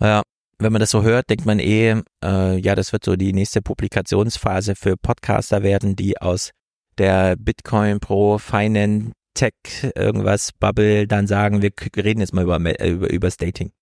Ja, 0.00 0.22
wenn 0.58 0.72
man 0.72 0.80
das 0.80 0.90
so 0.90 1.02
hört, 1.02 1.30
denkt 1.30 1.46
man 1.46 1.58
eh, 1.58 2.02
äh, 2.24 2.58
ja, 2.58 2.74
das 2.74 2.92
wird 2.92 3.04
so 3.04 3.16
die 3.16 3.32
nächste 3.32 3.62
Publikationsphase 3.62 4.74
für 4.76 4.96
Podcaster 4.96 5.62
werden, 5.62 5.96
die 5.96 6.20
aus 6.20 6.50
der 6.98 7.36
Bitcoin 7.36 8.00
Pro 8.00 8.38
Finance 8.38 9.12
Tech 9.34 9.52
irgendwas 9.96 10.52
Bubble 10.52 11.08
dann 11.08 11.26
sagen, 11.26 11.60
wir 11.60 11.72
reden 11.96 12.20
jetzt 12.20 12.32
mal 12.32 12.44
über, 12.44 12.58
äh, 12.64 12.90
über, 12.90 13.10
über 13.10 13.26
das 13.26 13.36
Dating. 13.36 13.72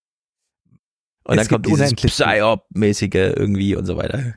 Und 1.24 1.38
es 1.38 1.46
dann 1.46 1.62
kommt 1.62 1.66
dieses 1.66 1.94
Psyop-mäßige 1.94 3.14
irgendwie 3.36 3.76
und 3.76 3.86
so 3.86 3.96
weiter. 3.96 4.34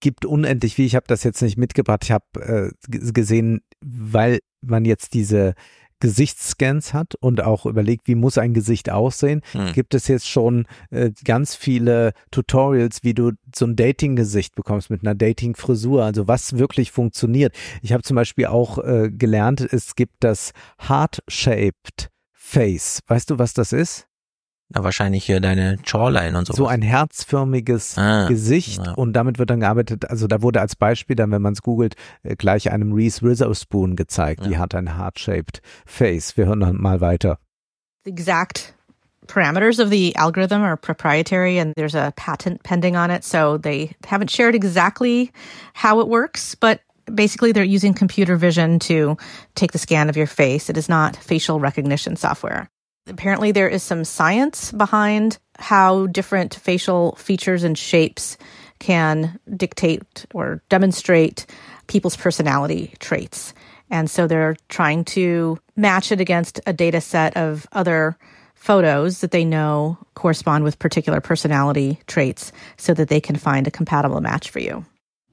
Gibt 0.00 0.24
unendlich 0.24 0.78
wie. 0.78 0.86
Ich 0.86 0.94
habe 0.94 1.06
das 1.06 1.24
jetzt 1.24 1.42
nicht 1.42 1.58
mitgebracht. 1.58 2.04
Ich 2.04 2.10
habe 2.10 2.24
äh, 2.40 2.70
gesehen, 2.88 3.60
weil 3.84 4.38
man 4.62 4.84
jetzt 4.84 5.14
diese 5.14 5.54
Gesichtsscans 6.02 6.94
hat 6.94 7.14
und 7.20 7.44
auch 7.44 7.64
überlegt, 7.64 8.08
wie 8.08 8.16
muss 8.16 8.36
ein 8.36 8.54
Gesicht 8.54 8.90
aussehen, 8.90 9.40
hm. 9.52 9.72
gibt 9.72 9.94
es 9.94 10.08
jetzt 10.08 10.28
schon 10.28 10.66
äh, 10.90 11.12
ganz 11.24 11.54
viele 11.54 12.12
Tutorials, 12.32 13.04
wie 13.04 13.14
du 13.14 13.30
so 13.54 13.66
ein 13.66 13.76
Dating-Gesicht 13.76 14.56
bekommst 14.56 14.90
mit 14.90 15.02
einer 15.02 15.14
Dating-Frisur, 15.14 16.02
also 16.04 16.26
was 16.26 16.58
wirklich 16.58 16.90
funktioniert. 16.90 17.54
Ich 17.82 17.92
habe 17.92 18.02
zum 18.02 18.16
Beispiel 18.16 18.46
auch 18.46 18.78
äh, 18.78 19.10
gelernt, 19.12 19.60
es 19.60 19.94
gibt 19.94 20.14
das 20.20 20.50
Heart-Shaped 20.88 22.10
Face. 22.32 22.98
Weißt 23.06 23.30
du, 23.30 23.38
was 23.38 23.54
das 23.54 23.72
ist? 23.72 24.08
Na, 24.74 24.84
wahrscheinlich 24.84 25.24
hier 25.24 25.40
deine 25.40 25.76
Jawline 25.84 26.36
und 26.36 26.46
so. 26.46 26.54
So 26.54 26.66
ein 26.66 26.82
herzförmiges 26.82 27.98
ah, 27.98 28.26
Gesicht 28.26 28.84
ja. 28.84 28.92
und 28.92 29.12
damit 29.12 29.38
wird 29.38 29.50
dann 29.50 29.60
gearbeitet, 29.60 30.08
also 30.08 30.26
da 30.26 30.42
wurde 30.42 30.60
als 30.60 30.76
Beispiel 30.76 31.16
dann, 31.16 31.30
wenn 31.30 31.42
man 31.42 31.52
es 31.52 31.62
googelt, 31.62 31.94
äh, 32.22 32.36
gleich 32.36 32.70
einem 32.70 32.92
Reese 32.92 33.22
Witherspoon 33.22 33.96
gezeigt. 33.96 34.42
Ja. 34.42 34.48
Die 34.48 34.58
hat 34.58 34.74
ein 34.74 34.96
heart-shaped 34.96 35.60
face. 35.84 36.36
Wir 36.36 36.46
hören 36.46 36.60
dann 36.60 36.80
mal 36.80 37.00
weiter. 37.00 37.38
The 38.04 38.10
exact 38.10 38.74
parameters 39.26 39.78
of 39.78 39.90
the 39.90 40.14
algorithm 40.16 40.62
are 40.62 40.76
proprietary 40.76 41.58
and 41.58 41.74
there's 41.76 41.94
a 41.94 42.12
patent 42.16 42.62
pending 42.62 42.96
on 42.96 43.10
it. 43.10 43.24
So 43.24 43.58
they 43.58 43.94
haven't 44.06 44.30
shared 44.30 44.54
exactly 44.54 45.30
how 45.74 46.00
it 46.00 46.08
works, 46.08 46.54
but 46.54 46.80
basically 47.12 47.52
they're 47.52 47.64
using 47.64 47.94
computer 47.94 48.36
vision 48.36 48.78
to 48.80 49.16
take 49.54 49.72
the 49.72 49.78
scan 49.78 50.08
of 50.08 50.16
your 50.16 50.26
face. 50.26 50.70
It 50.70 50.76
is 50.76 50.88
not 50.88 51.16
facial 51.16 51.60
recognition 51.60 52.16
software. 52.16 52.68
Apparently, 53.06 53.52
there 53.52 53.68
is 53.68 53.82
some 53.82 54.04
science 54.04 54.70
behind 54.72 55.38
how 55.58 56.06
different 56.06 56.54
facial 56.54 57.16
features 57.16 57.64
and 57.64 57.76
shapes 57.76 58.36
can 58.78 59.38
dictate 59.56 60.26
or 60.34 60.62
demonstrate 60.68 61.46
people's 61.86 62.16
personality 62.16 62.94
traits. 62.98 63.54
And 63.90 64.10
so 64.10 64.26
they're 64.26 64.56
trying 64.68 65.04
to 65.06 65.58
match 65.76 66.12
it 66.12 66.20
against 66.20 66.60
a 66.66 66.72
data 66.72 67.00
set 67.00 67.36
of 67.36 67.66
other 67.72 68.16
photos 68.54 69.20
that 69.20 69.32
they 69.32 69.44
know 69.44 69.98
correspond 70.14 70.64
with 70.64 70.78
particular 70.78 71.20
personality 71.20 71.98
traits 72.06 72.52
so 72.76 72.94
that 72.94 73.08
they 73.08 73.20
can 73.20 73.36
find 73.36 73.66
a 73.66 73.72
compatible 73.72 74.20
match 74.20 74.50
for 74.50 74.60
you. 74.60 74.84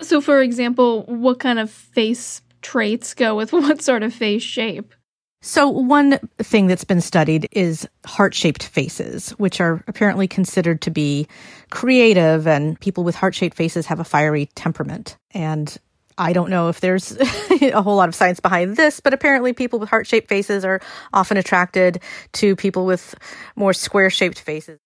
So, 0.01 0.19
for 0.19 0.41
example, 0.41 1.03
what 1.03 1.39
kind 1.39 1.59
of 1.59 1.69
face 1.69 2.41
traits 2.61 3.13
go 3.13 3.35
with 3.35 3.53
what 3.53 3.81
sort 3.81 4.03
of 4.03 4.13
face 4.13 4.43
shape? 4.43 4.93
So, 5.41 5.69
one 5.69 6.19
thing 6.37 6.67
that's 6.67 6.83
been 6.83 6.99
studied 6.99 7.47
is 7.53 7.87
heart 8.05 8.35
shaped 8.35 8.63
faces, 8.63 9.29
which 9.31 9.61
are 9.61 9.81
apparently 9.87 10.27
considered 10.27 10.81
to 10.81 10.91
be 10.91 11.27
creative, 11.69 12.45
and 12.45 12.77
people 12.79 13.05
with 13.05 13.15
heart 13.15 13.35
shaped 13.35 13.55
faces 13.55 13.85
have 13.85 14.01
a 14.01 14.03
fiery 14.03 14.49
temperament. 14.55 15.17
And 15.31 15.75
I 16.17 16.33
don't 16.33 16.49
know 16.49 16.67
if 16.67 16.81
there's 16.81 17.17
a 17.61 17.81
whole 17.81 17.95
lot 17.95 18.09
of 18.09 18.15
science 18.15 18.41
behind 18.41 18.75
this, 18.75 18.99
but 18.99 19.13
apparently 19.13 19.53
people 19.53 19.79
with 19.79 19.87
heart 19.87 20.07
shaped 20.07 20.27
faces 20.27 20.65
are 20.65 20.81
often 21.13 21.37
attracted 21.37 22.01
to 22.33 22.57
people 22.57 22.85
with 22.85 23.15
more 23.55 23.73
square 23.73 24.09
shaped 24.09 24.41
faces. 24.41 24.77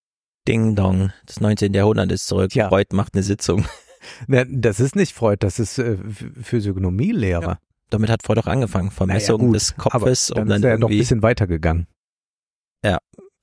Ding 0.45 0.75
dong, 0.75 1.13
das 1.25 1.41
19. 1.41 1.73
Jahrhundert 1.73 2.11
ist 2.11 2.27
zurück. 2.27 2.53
Ja. 2.53 2.69
Freud 2.69 2.93
macht 2.93 3.15
eine 3.15 3.23
Sitzung. 3.23 3.65
Das 4.27 4.81
ist 4.81 4.97
nicht 4.97 5.13
Freud, 5.13 5.37
das 5.45 5.59
ist 5.59 5.79
äh, 5.79 5.95
Physiognomielehrer. 6.41 7.51
Ja. 7.51 7.59
Damit 7.93 8.09
hat 8.09 8.23
Freud 8.23 8.39
auch 8.39 8.47
angefangen. 8.47 8.89
Vermessung 8.89 9.39
naja, 9.41 9.53
des 9.53 9.75
Kopfes. 9.75 10.31
Aber 10.31 10.39
dann 10.39 10.43
um 10.45 10.49
dann 10.49 10.57
ist 10.57 10.63
er 10.63 10.71
ja 10.71 10.77
noch 10.79 10.89
ein 10.89 10.97
bisschen 10.97 11.21
weitergegangen. 11.21 11.85
Ja, 12.83 12.97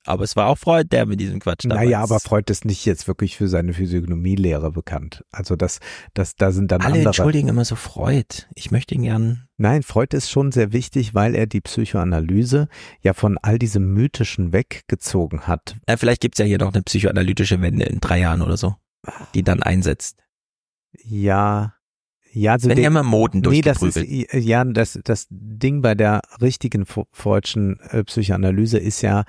aber 0.05 0.25
es 0.25 0.35
war 0.35 0.47
auch 0.47 0.57
Freud, 0.57 0.89
der 0.91 1.05
mit 1.05 1.21
diesem 1.21 1.39
Quatsch 1.39 1.63
damals. 1.63 1.85
Naja, 1.85 2.01
aber 2.01 2.19
Freud 2.19 2.51
ist 2.51 2.65
nicht 2.65 2.85
jetzt 2.85 3.07
wirklich 3.07 3.37
für 3.37 3.47
seine 3.47 3.71
Physiognomielehre 3.73 4.71
bekannt. 4.71 5.23
Also 5.31 5.55
das, 5.55 5.79
das, 6.13 6.35
da 6.35 6.51
sind 6.51 6.71
dann 6.71 6.81
Alle 6.81 6.95
andere. 6.95 7.07
entschuldigen 7.07 7.47
immer 7.47 7.63
so 7.63 7.77
Freud. 7.77 8.47
Ich 8.55 8.71
möchte 8.71 8.93
ihn 8.93 9.03
gern. 9.03 9.47
Nein, 9.55 9.83
Freud 9.83 10.13
ist 10.17 10.29
schon 10.29 10.51
sehr 10.51 10.73
wichtig, 10.73 11.15
weil 11.15 11.33
er 11.33 11.47
die 11.47 11.61
Psychoanalyse 11.61 12.67
ja 13.01 13.13
von 13.13 13.37
all 13.37 13.57
diesem 13.57 13.93
Mythischen 13.93 14.51
weggezogen 14.51 15.47
hat. 15.47 15.77
Ja, 15.87 15.95
vielleicht 15.95 16.21
gibt's 16.21 16.39
ja 16.39 16.45
hier 16.45 16.57
noch 16.57 16.73
eine 16.73 16.83
psychoanalytische 16.83 17.61
Wende 17.61 17.85
in 17.85 18.01
drei 18.01 18.19
Jahren 18.19 18.41
oder 18.41 18.57
so, 18.57 18.75
die 19.33 19.43
dann 19.43 19.63
einsetzt. 19.63 20.17
Ja, 21.03 21.75
ja, 22.33 22.53
also 22.53 22.69
Wenn 22.69 22.77
ihr 22.77 22.87
immer 22.87 23.03
Moden 23.03 23.41
nee, 23.41 23.61
das 23.61 23.81
ist, 23.81 23.97
ja, 23.97 24.63
das, 24.63 24.99
das 25.03 25.27
Ding 25.29 25.81
bei 25.81 25.95
der 25.95 26.21
richtigen 26.41 26.85
freudschen 26.85 27.79
äh, 27.89 28.03
Psychoanalyse 28.03 28.77
ist 28.77 29.01
ja 29.01 29.25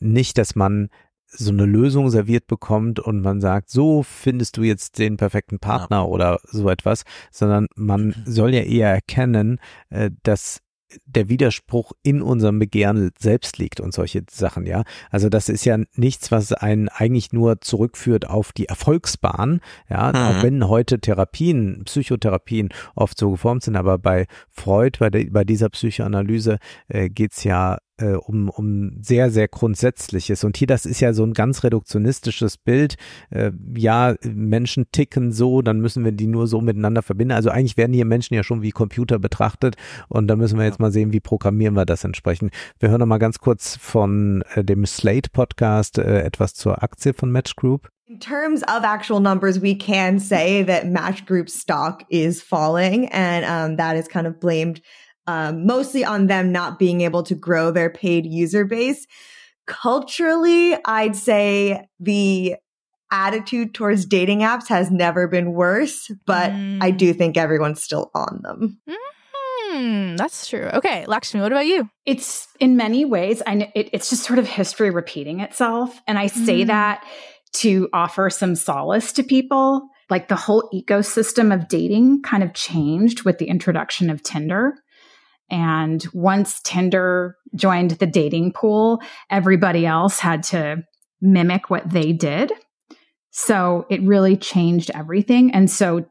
nicht, 0.00 0.36
dass 0.38 0.54
man 0.54 0.88
so 1.26 1.50
eine 1.50 1.64
Lösung 1.64 2.10
serviert 2.10 2.46
bekommt 2.46 3.00
und 3.00 3.22
man 3.22 3.40
sagt, 3.40 3.70
so 3.70 4.02
findest 4.02 4.58
du 4.58 4.62
jetzt 4.62 4.98
den 4.98 5.16
perfekten 5.16 5.58
Partner 5.58 5.98
ja. 5.98 6.04
oder 6.04 6.40
so 6.44 6.68
etwas, 6.68 7.04
sondern 7.30 7.68
man 7.74 8.14
soll 8.26 8.54
ja 8.54 8.62
eher 8.62 8.90
erkennen, 8.90 9.58
äh, 9.88 10.10
dass 10.22 10.60
der 11.06 11.28
Widerspruch 11.28 11.92
in 12.02 12.22
unserem 12.22 12.58
Begehren 12.58 13.10
selbst 13.18 13.58
liegt 13.58 13.80
und 13.80 13.92
solche 13.92 14.22
Sachen, 14.30 14.66
ja. 14.66 14.82
Also 15.10 15.28
das 15.28 15.48
ist 15.48 15.64
ja 15.64 15.78
nichts, 15.94 16.30
was 16.30 16.52
einen 16.52 16.88
eigentlich 16.88 17.32
nur 17.32 17.60
zurückführt 17.60 18.28
auf 18.28 18.52
die 18.52 18.66
Erfolgsbahn, 18.66 19.60
ja, 19.88 20.08
mhm. 20.08 20.16
auch 20.16 20.42
wenn 20.42 20.68
heute 20.68 21.00
Therapien, 21.00 21.82
Psychotherapien 21.84 22.70
oft 22.94 23.18
so 23.18 23.30
geformt 23.30 23.62
sind, 23.62 23.76
aber 23.76 23.98
bei 23.98 24.26
Freud, 24.48 24.98
bei, 24.98 25.10
de, 25.10 25.30
bei 25.30 25.44
dieser 25.44 25.68
Psychoanalyse 25.68 26.58
äh, 26.88 27.08
geht's 27.08 27.44
ja 27.44 27.78
äh, 28.02 28.16
um, 28.16 28.48
um 28.48 28.98
sehr, 29.00 29.30
sehr 29.30 29.48
Grundsätzliches. 29.48 30.44
Und 30.44 30.56
hier, 30.56 30.66
das 30.66 30.86
ist 30.86 31.00
ja 31.00 31.12
so 31.12 31.24
ein 31.24 31.32
ganz 31.32 31.62
reduktionistisches 31.62 32.58
Bild. 32.58 32.96
Äh, 33.30 33.52
ja, 33.76 34.14
Menschen 34.24 34.86
ticken 34.92 35.32
so, 35.32 35.62
dann 35.62 35.80
müssen 35.80 36.04
wir 36.04 36.12
die 36.12 36.26
nur 36.26 36.46
so 36.46 36.60
miteinander 36.60 37.02
verbinden. 37.02 37.32
Also 37.32 37.50
eigentlich 37.50 37.76
werden 37.76 37.92
hier 37.92 38.04
Menschen 38.04 38.34
ja 38.34 38.42
schon 38.42 38.62
wie 38.62 38.70
Computer 38.70 39.18
betrachtet. 39.18 39.76
Und 40.08 40.28
da 40.28 40.36
müssen 40.36 40.58
wir 40.58 40.64
jetzt 40.64 40.80
mal 40.80 40.92
sehen, 40.92 41.12
wie 41.12 41.20
programmieren 41.20 41.74
wir 41.74 41.86
das 41.86 42.04
entsprechend. 42.04 42.52
Wir 42.80 42.90
hören 42.90 43.00
noch 43.00 43.06
mal 43.06 43.18
ganz 43.18 43.38
kurz 43.38 43.76
von 43.76 44.42
äh, 44.54 44.64
dem 44.64 44.84
Slate 44.86 45.30
Podcast 45.32 45.98
äh, 45.98 46.22
etwas 46.22 46.54
zur 46.54 46.82
Aktie 46.82 47.14
von 47.14 47.30
Match 47.30 47.56
Group. 47.56 47.88
In 48.08 48.20
terms 48.20 48.62
of 48.64 48.84
actual 48.84 49.20
numbers, 49.20 49.62
we 49.62 49.74
can 49.74 50.18
say 50.18 50.62
that 50.64 50.86
Match 50.86 51.24
Group's 51.24 51.54
stock 51.54 52.04
is 52.10 52.42
falling, 52.42 53.08
and 53.08 53.46
um, 53.46 53.76
that 53.78 53.96
is 53.96 54.06
kind 54.06 54.26
of 54.26 54.38
blamed 54.38 54.82
um, 55.32 55.66
mostly 55.66 56.04
on 56.04 56.26
them 56.26 56.52
not 56.52 56.78
being 56.78 57.00
able 57.00 57.22
to 57.22 57.34
grow 57.34 57.70
their 57.70 57.88
paid 57.88 58.26
user 58.26 58.64
base. 58.64 59.06
Culturally, 59.66 60.76
I'd 60.84 61.16
say 61.16 61.88
the 61.98 62.56
attitude 63.10 63.74
towards 63.74 64.04
dating 64.04 64.40
apps 64.40 64.68
has 64.68 64.90
never 64.90 65.28
been 65.28 65.52
worse, 65.52 66.10
but 66.26 66.50
mm. 66.50 66.82
I 66.82 66.90
do 66.90 67.14
think 67.14 67.36
everyone's 67.36 67.82
still 67.82 68.10
on 68.14 68.40
them. 68.42 68.80
Mm, 69.72 70.18
that's 70.18 70.48
true. 70.48 70.68
Okay, 70.74 71.06
Lakshmi, 71.06 71.40
what 71.40 71.52
about 71.52 71.66
you? 71.66 71.88
It's 72.04 72.48
in 72.60 72.76
many 72.76 73.06
ways, 73.06 73.42
I 73.46 73.54
know 73.54 73.66
it, 73.74 73.88
it's 73.92 74.10
just 74.10 74.24
sort 74.24 74.38
of 74.38 74.46
history 74.46 74.90
repeating 74.90 75.40
itself, 75.40 75.98
and 76.06 76.18
I 76.18 76.26
say 76.26 76.64
mm. 76.64 76.66
that 76.66 77.06
to 77.54 77.88
offer 77.94 78.28
some 78.28 78.54
solace 78.54 79.12
to 79.12 79.22
people. 79.22 79.88
Like 80.10 80.28
the 80.28 80.36
whole 80.36 80.68
ecosystem 80.74 81.54
of 81.54 81.68
dating 81.68 82.20
kind 82.20 82.42
of 82.42 82.52
changed 82.52 83.22
with 83.22 83.38
the 83.38 83.46
introduction 83.46 84.10
of 84.10 84.22
Tinder. 84.22 84.74
And 85.52 86.02
once 86.14 86.60
Tinder 86.64 87.36
joined 87.54 87.92
the 87.92 88.06
dating 88.06 88.54
pool, 88.54 89.00
everybody 89.30 89.86
else 89.86 90.18
had 90.18 90.42
to 90.44 90.82
mimic 91.20 91.68
what 91.68 91.88
they 91.88 92.12
did. 92.12 92.52
So 93.30 93.86
it 93.90 94.02
really 94.02 94.36
changed 94.36 94.90
everything. 94.94 95.52
And 95.52 95.70
so, 95.70 96.06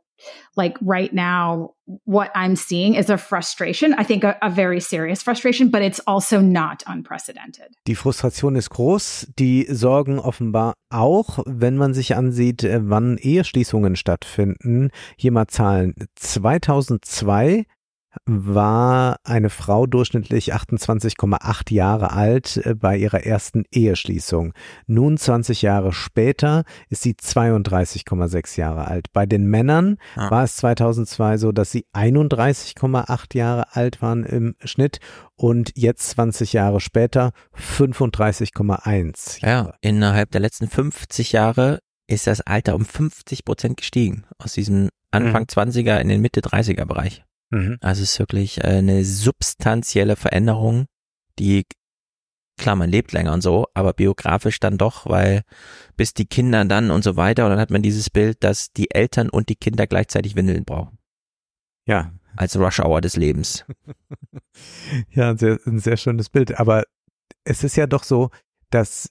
like 0.55 0.77
right 0.81 1.11
now, 1.11 1.71
what 2.05 2.31
I'm 2.35 2.55
seeing 2.55 2.93
is 2.93 3.09
a 3.09 3.17
frustration. 3.17 3.95
I 3.95 4.03
think 4.03 4.23
a, 4.23 4.37
a, 4.43 4.49
very 4.51 4.79
serious 4.79 5.23
frustration, 5.23 5.69
but 5.69 5.81
it's 5.81 5.99
also 6.05 6.39
not 6.39 6.83
unprecedented. 6.85 7.73
Die 7.87 7.95
Frustration 7.95 8.55
ist 8.55 8.69
groß, 8.69 9.27
die 9.39 9.65
Sorgen 9.69 10.19
offenbar 10.19 10.73
auch, 10.91 11.39
wenn 11.47 11.77
man 11.77 11.95
sich 11.95 12.15
ansieht, 12.15 12.63
wann 12.63 13.17
Eheschließungen 13.17 13.95
stattfinden. 13.95 14.91
Hier 15.17 15.31
mal 15.31 15.47
Zahlen. 15.47 15.95
2002 16.15 17.65
war 18.25 19.17
eine 19.23 19.49
Frau 19.49 19.85
durchschnittlich 19.85 20.53
28,8 20.53 21.73
Jahre 21.73 22.11
alt 22.11 22.57
äh, 22.57 22.75
bei 22.75 22.97
ihrer 22.97 23.25
ersten 23.25 23.63
Eheschließung. 23.71 24.53
Nun 24.87 25.17
20 25.17 25.61
Jahre 25.61 25.93
später 25.93 26.63
ist 26.89 27.03
sie 27.03 27.13
32,6 27.13 28.59
Jahre 28.59 28.87
alt. 28.87 29.07
Bei 29.13 29.25
den 29.25 29.45
Männern 29.45 29.97
ah. 30.15 30.29
war 30.29 30.43
es 30.43 30.57
2002 30.57 31.37
so, 31.37 31.51
dass 31.51 31.71
sie 31.71 31.85
31,8 31.93 33.37
Jahre 33.37 33.75
alt 33.75 34.01
waren 34.01 34.23
im 34.23 34.55
Schnitt 34.63 34.99
und 35.35 35.71
jetzt 35.75 36.09
20 36.11 36.53
Jahre 36.53 36.79
später 36.79 37.31
35,1. 37.57 39.45
Ja, 39.45 39.73
innerhalb 39.81 40.31
der 40.31 40.41
letzten 40.41 40.67
50 40.67 41.31
Jahre 41.31 41.79
ist 42.07 42.27
das 42.27 42.41
Alter 42.41 42.75
um 42.75 42.85
50 42.85 43.45
Prozent 43.45 43.77
gestiegen. 43.77 44.25
Aus 44.37 44.53
diesem 44.53 44.89
Anfang 45.11 45.43
mhm. 45.43 45.69
20er 45.69 45.99
in 45.99 46.09
den 46.09 46.21
Mitte 46.21 46.41
30er 46.41 46.85
Bereich. 46.85 47.23
Mhm. 47.51 47.77
Also 47.81 48.03
es 48.03 48.13
ist 48.13 48.19
wirklich 48.19 48.65
eine 48.65 49.05
substanzielle 49.05 50.15
Veränderung, 50.15 50.87
die 51.37 51.65
klar, 52.57 52.75
man 52.75 52.89
lebt 52.89 53.11
länger 53.11 53.33
und 53.33 53.41
so, 53.41 53.67
aber 53.73 53.93
biografisch 53.93 54.59
dann 54.59 54.77
doch, 54.77 55.05
weil 55.07 55.43
bis 55.97 56.13
die 56.13 56.25
Kinder 56.25 56.63
dann 56.65 56.91
und 56.91 57.03
so 57.03 57.15
weiter 57.15 57.45
und 57.45 57.51
dann 57.51 57.59
hat 57.59 57.71
man 57.71 57.81
dieses 57.81 58.09
Bild, 58.09 58.43
dass 58.43 58.71
die 58.71 58.91
Eltern 58.91 59.29
und 59.29 59.49
die 59.49 59.55
Kinder 59.55 59.87
gleichzeitig 59.87 60.35
Windeln 60.35 60.63
brauchen. 60.63 60.97
Ja. 61.85 62.13
Als 62.37 62.57
Rush 62.57 62.79
Hour 62.79 63.01
des 63.01 63.17
Lebens. 63.17 63.65
ja, 65.09 65.31
ein 65.31 65.37
sehr, 65.37 65.59
ein 65.65 65.79
sehr 65.79 65.97
schönes 65.97 66.29
Bild. 66.29 66.57
Aber 66.59 66.83
es 67.43 67.63
ist 67.65 67.75
ja 67.75 67.87
doch 67.87 68.03
so, 68.03 68.29
dass 68.69 69.09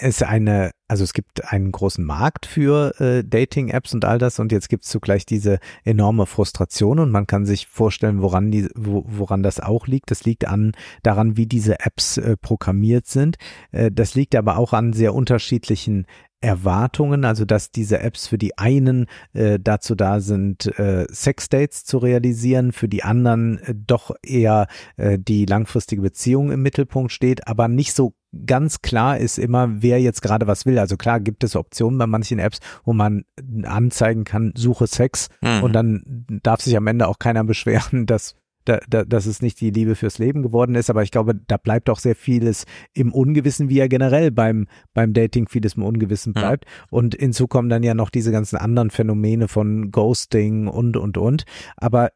es 0.00 0.22
eine, 0.22 0.70
also 0.88 1.04
es 1.04 1.12
gibt 1.12 1.52
einen 1.52 1.72
großen 1.72 2.04
Markt 2.04 2.46
für 2.46 2.98
äh, 3.00 3.24
Dating-Apps 3.24 3.94
und 3.94 4.04
all 4.04 4.18
das 4.18 4.38
und 4.38 4.52
jetzt 4.52 4.68
gibt 4.68 4.84
es 4.84 4.90
zugleich 4.90 5.26
diese 5.26 5.58
enorme 5.84 6.26
Frustration 6.26 6.98
und 6.98 7.10
man 7.10 7.26
kann 7.26 7.46
sich 7.46 7.66
vorstellen, 7.66 8.22
woran 8.22 8.50
die, 8.50 8.68
wo, 8.74 9.04
woran 9.06 9.42
das 9.42 9.60
auch 9.60 9.86
liegt. 9.86 10.10
Das 10.10 10.24
liegt 10.24 10.46
an 10.46 10.72
daran, 11.02 11.36
wie 11.36 11.46
diese 11.46 11.80
Apps 11.80 12.18
äh, 12.18 12.36
programmiert 12.36 13.06
sind. 13.06 13.36
Äh, 13.72 13.90
das 13.90 14.14
liegt 14.14 14.34
aber 14.34 14.58
auch 14.58 14.72
an 14.72 14.92
sehr 14.92 15.14
unterschiedlichen 15.14 16.06
Erwartungen, 16.44 17.24
also 17.24 17.46
dass 17.46 17.70
diese 17.70 18.00
Apps 18.00 18.26
für 18.26 18.36
die 18.36 18.58
einen 18.58 19.06
äh, 19.32 19.58
dazu 19.58 19.94
da 19.94 20.20
sind, 20.20 20.66
äh, 20.78 21.06
Sexdates 21.10 21.84
zu 21.84 21.96
realisieren, 21.96 22.72
für 22.72 22.86
die 22.86 23.02
anderen 23.02 23.58
äh, 23.60 23.74
doch 23.74 24.10
eher 24.22 24.66
äh, 24.96 25.18
die 25.18 25.46
langfristige 25.46 26.02
Beziehung 26.02 26.52
im 26.52 26.60
Mittelpunkt 26.60 27.12
steht, 27.12 27.48
aber 27.48 27.68
nicht 27.68 27.94
so 27.94 28.12
ganz 28.46 28.82
klar 28.82 29.18
ist 29.18 29.38
immer, 29.38 29.82
wer 29.82 30.00
jetzt 30.00 30.22
gerade 30.22 30.46
was 30.46 30.66
will. 30.66 30.78
Also 30.78 30.96
klar 30.96 31.20
gibt 31.20 31.44
es 31.44 31.56
Optionen 31.56 31.98
bei 31.98 32.06
manchen 32.06 32.38
Apps, 32.38 32.60
wo 32.84 32.92
man 32.92 33.24
anzeigen 33.64 34.24
kann, 34.24 34.52
suche 34.56 34.86
Sex 34.86 35.28
mhm. 35.40 35.62
und 35.62 35.72
dann 35.72 36.24
darf 36.42 36.60
sich 36.60 36.76
am 36.76 36.86
Ende 36.86 37.08
auch 37.08 37.18
keiner 37.18 37.44
beschweren, 37.54 38.06
dass 38.06 38.36
da, 38.64 38.80
da, 38.88 39.04
dass 39.04 39.26
es 39.26 39.42
nicht 39.42 39.60
die 39.60 39.70
Liebe 39.70 39.94
fürs 39.94 40.18
Leben 40.18 40.42
geworden 40.42 40.74
ist, 40.74 40.88
aber 40.88 41.02
ich 41.02 41.10
glaube, 41.10 41.34
da 41.34 41.56
bleibt 41.56 41.90
auch 41.90 41.98
sehr 41.98 42.16
vieles 42.16 42.64
im 42.94 43.12
Ungewissen, 43.12 43.68
wie 43.68 43.76
ja 43.76 43.86
generell 43.86 44.30
beim, 44.30 44.66
beim 44.94 45.12
Dating 45.12 45.48
vieles 45.48 45.74
im 45.74 45.82
Ungewissen 45.82 46.32
bleibt. 46.32 46.64
Ja. 46.64 46.86
Und 46.90 47.14
hinzu 47.14 47.46
kommen 47.46 47.68
dann 47.68 47.82
ja 47.82 47.94
noch 47.94 48.10
diese 48.10 48.32
ganzen 48.32 48.56
anderen 48.56 48.90
Phänomene 48.90 49.48
von 49.48 49.90
Ghosting 49.90 50.66
und, 50.66 50.96
und, 50.96 51.18
und. 51.18 51.44
Aber 51.76 52.10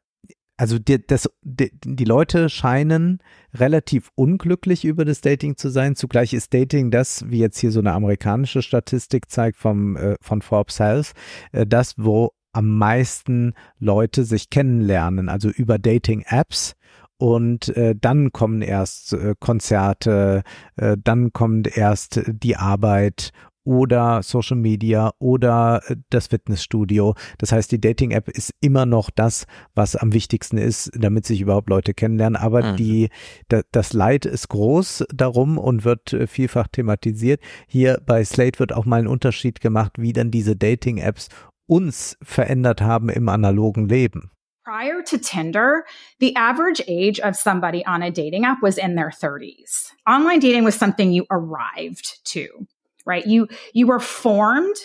also 0.58 0.78
die, 0.78 1.04
das, 1.06 1.30
die, 1.42 1.70
die 1.82 2.04
Leute 2.04 2.48
scheinen 2.48 3.20
relativ 3.54 4.10
unglücklich 4.16 4.84
über 4.84 5.04
das 5.04 5.20
Dating 5.20 5.56
zu 5.56 5.70
sein. 5.70 5.94
Zugleich 5.94 6.34
ist 6.34 6.52
Dating 6.52 6.90
das, 6.90 7.24
wie 7.30 7.38
jetzt 7.38 7.58
hier 7.58 7.70
so 7.70 7.78
eine 7.78 7.92
amerikanische 7.92 8.60
Statistik 8.60 9.30
zeigt 9.30 9.56
vom, 9.56 9.96
äh, 9.96 10.16
von 10.20 10.42
Forbes 10.42 10.80
Health, 10.80 11.12
äh, 11.52 11.64
das, 11.64 11.94
wo 11.96 12.32
am 12.52 12.76
meisten 12.76 13.54
Leute 13.78 14.24
sich 14.24 14.50
kennenlernen, 14.50 15.28
also 15.28 15.48
über 15.48 15.78
Dating-Apps. 15.78 16.74
Und 17.18 17.68
äh, 17.76 17.94
dann 17.96 18.32
kommen 18.32 18.62
erst 18.62 19.12
äh, 19.12 19.34
Konzerte, 19.38 20.42
äh, 20.76 20.96
dann 21.02 21.32
kommt 21.32 21.76
erst 21.76 22.20
die 22.26 22.56
Arbeit 22.56 23.30
oder 23.68 24.22
Social 24.22 24.56
Media 24.56 25.12
oder 25.18 25.82
äh, 25.88 25.96
das 26.08 26.28
Fitnessstudio. 26.28 27.14
Das 27.36 27.52
heißt, 27.52 27.70
die 27.70 27.80
Dating-App 27.80 28.30
ist 28.30 28.54
immer 28.62 28.86
noch 28.86 29.10
das, 29.10 29.46
was 29.74 29.94
am 29.94 30.14
wichtigsten 30.14 30.56
ist, 30.56 30.90
damit 30.94 31.26
sich 31.26 31.42
überhaupt 31.42 31.68
Leute 31.68 31.92
kennenlernen. 31.92 32.36
Aber 32.36 32.72
mhm. 32.72 32.76
die, 32.76 33.10
da, 33.48 33.60
das 33.70 33.92
Leid 33.92 34.24
ist 34.24 34.48
groß 34.48 35.04
darum 35.14 35.58
und 35.58 35.84
wird 35.84 36.14
äh, 36.14 36.26
vielfach 36.26 36.68
thematisiert. 36.68 37.42
Hier 37.66 38.00
bei 38.06 38.24
Slate 38.24 38.58
wird 38.58 38.72
auch 38.72 38.86
mal 38.86 39.00
ein 39.00 39.06
Unterschied 39.06 39.60
gemacht, 39.60 39.92
wie 39.98 40.14
dann 40.14 40.30
diese 40.30 40.56
Dating-Apps 40.56 41.28
uns 41.66 42.16
verändert 42.22 42.80
haben 42.80 43.10
im 43.10 43.28
analogen 43.28 43.86
Leben. 43.86 44.30
Prior 44.64 45.02
to 45.02 45.18
Tinder, 45.18 45.84
the 46.20 46.34
average 46.36 46.80
age 46.88 47.20
of 47.20 47.36
somebody 47.36 47.84
on 47.86 48.02
a 48.02 48.10
dating 48.10 48.44
app 48.44 48.58
was 48.62 48.78
in 48.78 48.96
their 48.96 49.10
30s. 49.10 49.92
Online 50.06 50.40
dating 50.40 50.64
was 50.64 50.74
something 50.74 51.12
you 51.12 51.26
arrived 51.30 52.24
to, 52.32 52.66
right? 53.08 53.26
You 53.26 53.48
you 53.72 53.86
were 53.86 53.98
formed 53.98 54.76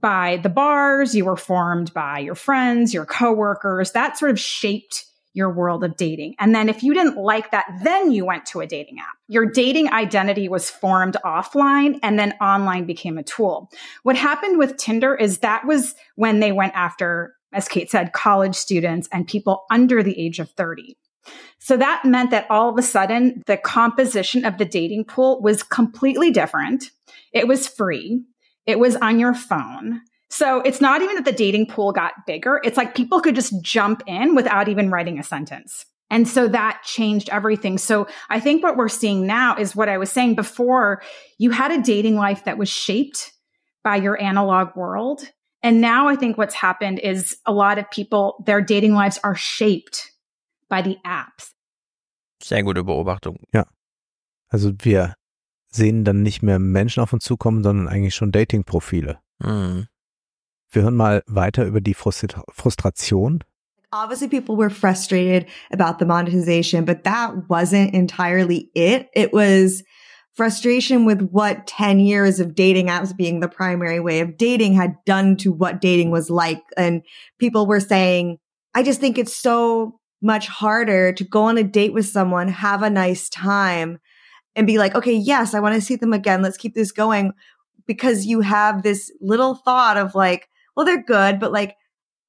by 0.00 0.38
the 0.42 0.48
bars, 0.48 1.14
you 1.14 1.24
were 1.24 1.36
formed 1.36 1.92
by 1.94 2.18
your 2.18 2.34
friends, 2.34 2.92
your 2.92 3.06
coworkers. 3.06 3.92
That 3.92 4.18
sort 4.18 4.30
of 4.30 4.38
shaped 4.38 5.06
your 5.34 5.50
world 5.50 5.84
of 5.84 5.96
dating. 5.96 6.34
And 6.38 6.54
then 6.54 6.68
if 6.68 6.82
you 6.82 6.94
didn't 6.94 7.16
like 7.16 7.52
that, 7.52 7.66
then 7.82 8.10
you 8.10 8.24
went 8.24 8.46
to 8.46 8.60
a 8.60 8.66
dating 8.66 8.98
app. 8.98 9.16
Your 9.28 9.46
dating 9.46 9.92
identity 9.92 10.48
was 10.48 10.70
formed 10.70 11.16
offline 11.24 11.98
and 12.02 12.18
then 12.18 12.32
online 12.40 12.86
became 12.86 13.18
a 13.18 13.22
tool. 13.22 13.70
What 14.02 14.16
happened 14.16 14.58
with 14.58 14.76
Tinder 14.76 15.14
is 15.14 15.38
that 15.38 15.66
was 15.66 15.94
when 16.16 16.40
they 16.40 16.50
went 16.50 16.74
after, 16.74 17.36
as 17.52 17.68
Kate 17.68 17.90
said, 17.90 18.12
college 18.12 18.56
students 18.56 19.08
and 19.12 19.28
people 19.28 19.64
under 19.70 20.02
the 20.02 20.18
age 20.18 20.40
of 20.40 20.50
30. 20.50 20.96
So 21.58 21.76
that 21.76 22.04
meant 22.04 22.30
that 22.30 22.50
all 22.50 22.70
of 22.70 22.78
a 22.78 22.82
sudden 22.82 23.42
the 23.46 23.56
composition 23.58 24.44
of 24.44 24.58
the 24.58 24.64
dating 24.64 25.04
pool 25.04 25.40
was 25.40 25.62
completely 25.62 26.30
different. 26.30 26.90
It 27.32 27.48
was 27.48 27.68
free. 27.68 28.24
It 28.66 28.78
was 28.78 28.96
on 28.96 29.18
your 29.18 29.34
phone. 29.34 30.00
So 30.30 30.60
it's 30.60 30.80
not 30.80 31.00
even 31.00 31.16
that 31.16 31.24
the 31.24 31.32
dating 31.32 31.66
pool 31.66 31.92
got 31.92 32.12
bigger. 32.26 32.60
It's 32.62 32.76
like 32.76 32.94
people 32.94 33.20
could 33.20 33.34
just 33.34 33.62
jump 33.62 34.02
in 34.06 34.34
without 34.34 34.68
even 34.68 34.90
writing 34.90 35.18
a 35.18 35.22
sentence. 35.22 35.86
And 36.10 36.26
so 36.26 36.48
that 36.48 36.82
changed 36.84 37.28
everything. 37.30 37.78
So 37.78 38.06
I 38.30 38.40
think 38.40 38.62
what 38.62 38.76
we're 38.76 38.88
seeing 38.88 39.26
now 39.26 39.56
is 39.56 39.76
what 39.76 39.88
I 39.88 39.98
was 39.98 40.10
saying 40.10 40.34
before. 40.34 41.02
You 41.38 41.50
had 41.50 41.70
a 41.70 41.82
dating 41.82 42.16
life 42.16 42.44
that 42.44 42.58
was 42.58 42.68
shaped 42.68 43.32
by 43.84 43.96
your 43.96 44.20
analog 44.20 44.74
world. 44.76 45.22
And 45.62 45.80
now 45.80 46.08
I 46.08 46.16
think 46.16 46.38
what's 46.38 46.54
happened 46.54 46.98
is 46.98 47.36
a 47.44 47.52
lot 47.52 47.78
of 47.78 47.90
people, 47.90 48.42
their 48.46 48.60
dating 48.60 48.94
lives 48.94 49.18
are 49.24 49.34
shaped 49.34 50.12
by 50.68 50.82
the 50.82 50.96
apps. 51.04 51.52
Sehr 52.40 52.62
gute 52.62 52.84
Beobachtung. 52.84 53.36
Ja. 53.52 53.64
Also 54.52 54.72
wir 54.72 55.14
sehen 55.78 56.04
dann 56.04 56.22
nicht 56.22 56.42
mehr 56.42 56.58
Menschen 56.58 57.02
auf 57.02 57.14
uns 57.14 57.24
zukommen, 57.24 57.62
sondern 57.62 57.88
eigentlich 57.88 58.14
schon 58.14 58.30
Dating-Profile. 58.32 59.18
Mhm. 59.38 59.86
Wir 60.70 60.82
hören 60.82 60.96
mal 60.96 61.22
weiter 61.26 61.64
über 61.64 61.80
die 61.80 61.94
Frustration. 61.94 63.42
Obviously, 63.90 64.28
people 64.28 64.54
were 64.54 64.68
frustrated 64.68 65.46
about 65.72 65.98
the 65.98 66.04
monetization, 66.04 66.84
but 66.84 67.04
that 67.04 67.48
wasn't 67.48 67.94
entirely 67.94 68.70
it. 68.74 69.08
It 69.14 69.32
was 69.32 69.82
frustration 70.34 71.06
with 71.06 71.30
what 71.32 71.66
10 71.66 71.98
years 71.98 72.38
of 72.38 72.54
dating 72.54 72.88
apps 72.88 73.16
being 73.16 73.40
the 73.40 73.48
primary 73.48 73.98
way 73.98 74.20
of 74.20 74.36
dating 74.36 74.74
had 74.74 74.94
done 75.06 75.36
to 75.38 75.50
what 75.50 75.80
dating 75.80 76.10
was 76.10 76.28
like. 76.28 76.62
And 76.76 77.02
people 77.38 77.66
were 77.66 77.80
saying, 77.80 78.38
I 78.74 78.82
just 78.82 79.00
think 79.00 79.16
it's 79.16 79.34
so 79.34 79.98
much 80.20 80.48
harder 80.48 81.12
to 81.14 81.24
go 81.24 81.44
on 81.44 81.56
a 81.56 81.64
date 81.64 81.94
with 81.94 82.06
someone, 82.06 82.48
have 82.48 82.82
a 82.82 82.90
nice 82.90 83.30
time 83.30 84.00
and 84.58 84.66
be 84.66 84.76
like, 84.76 84.96
okay, 84.96 85.14
yes, 85.14 85.54
I 85.54 85.60
want 85.60 85.76
to 85.76 85.80
see 85.80 85.94
them 85.94 86.12
again. 86.12 86.42
Let's 86.42 86.56
keep 86.56 86.74
this 86.74 86.90
going 86.90 87.32
because 87.86 88.26
you 88.26 88.40
have 88.40 88.82
this 88.82 89.10
little 89.20 89.54
thought 89.54 89.96
of 89.96 90.16
like, 90.16 90.48
well, 90.76 90.84
they're 90.84 91.02
good, 91.02 91.38
but 91.38 91.52
like 91.52 91.76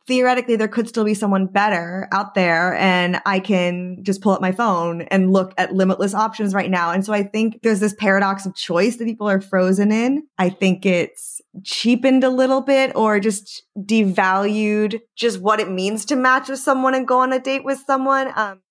theoretically 0.06 0.56
there 0.56 0.68
could 0.68 0.88
still 0.88 1.04
be 1.04 1.16
someone 1.16 1.48
better 1.48 2.08
out 2.12 2.36
there 2.36 2.76
and 2.76 3.20
I 3.26 3.40
can 3.40 4.04
just 4.04 4.22
pull 4.22 4.32
up 4.32 4.42
my 4.42 4.52
phone 4.52 5.02
and 5.04 5.34
look 5.34 5.56
at 5.58 5.74
limitless 5.74 6.14
options 6.14 6.54
right 6.54 6.70
now. 6.70 6.92
And 6.92 7.04
so 7.04 7.14
I 7.14 7.24
think 7.24 7.62
there's 7.64 7.80
this 7.80 7.96
paradox 7.96 8.46
of 8.46 8.56
choice 8.56 8.98
that 8.98 9.06
people 9.06 9.28
are 9.28 9.42
frozen 9.42 9.92
in. 9.92 10.24
I 10.38 10.50
think 10.50 10.86
it's 10.86 11.42
cheapened 11.64 12.24
a 12.24 12.30
little 12.30 12.62
bit 12.62 12.96
or 12.96 13.20
just 13.20 13.64
devalued 13.76 15.00
just 15.16 15.42
what 15.42 15.60
it 15.60 15.70
means 15.70 16.06
to 16.06 16.16
match 16.16 16.48
with 16.48 16.60
someone 16.60 16.94
and 16.94 17.08
go 17.08 17.20
on 17.20 17.34
a 17.34 17.40
date 17.40 17.66
with 17.66 17.80
someone. 17.88 18.32
Um, 18.36 18.62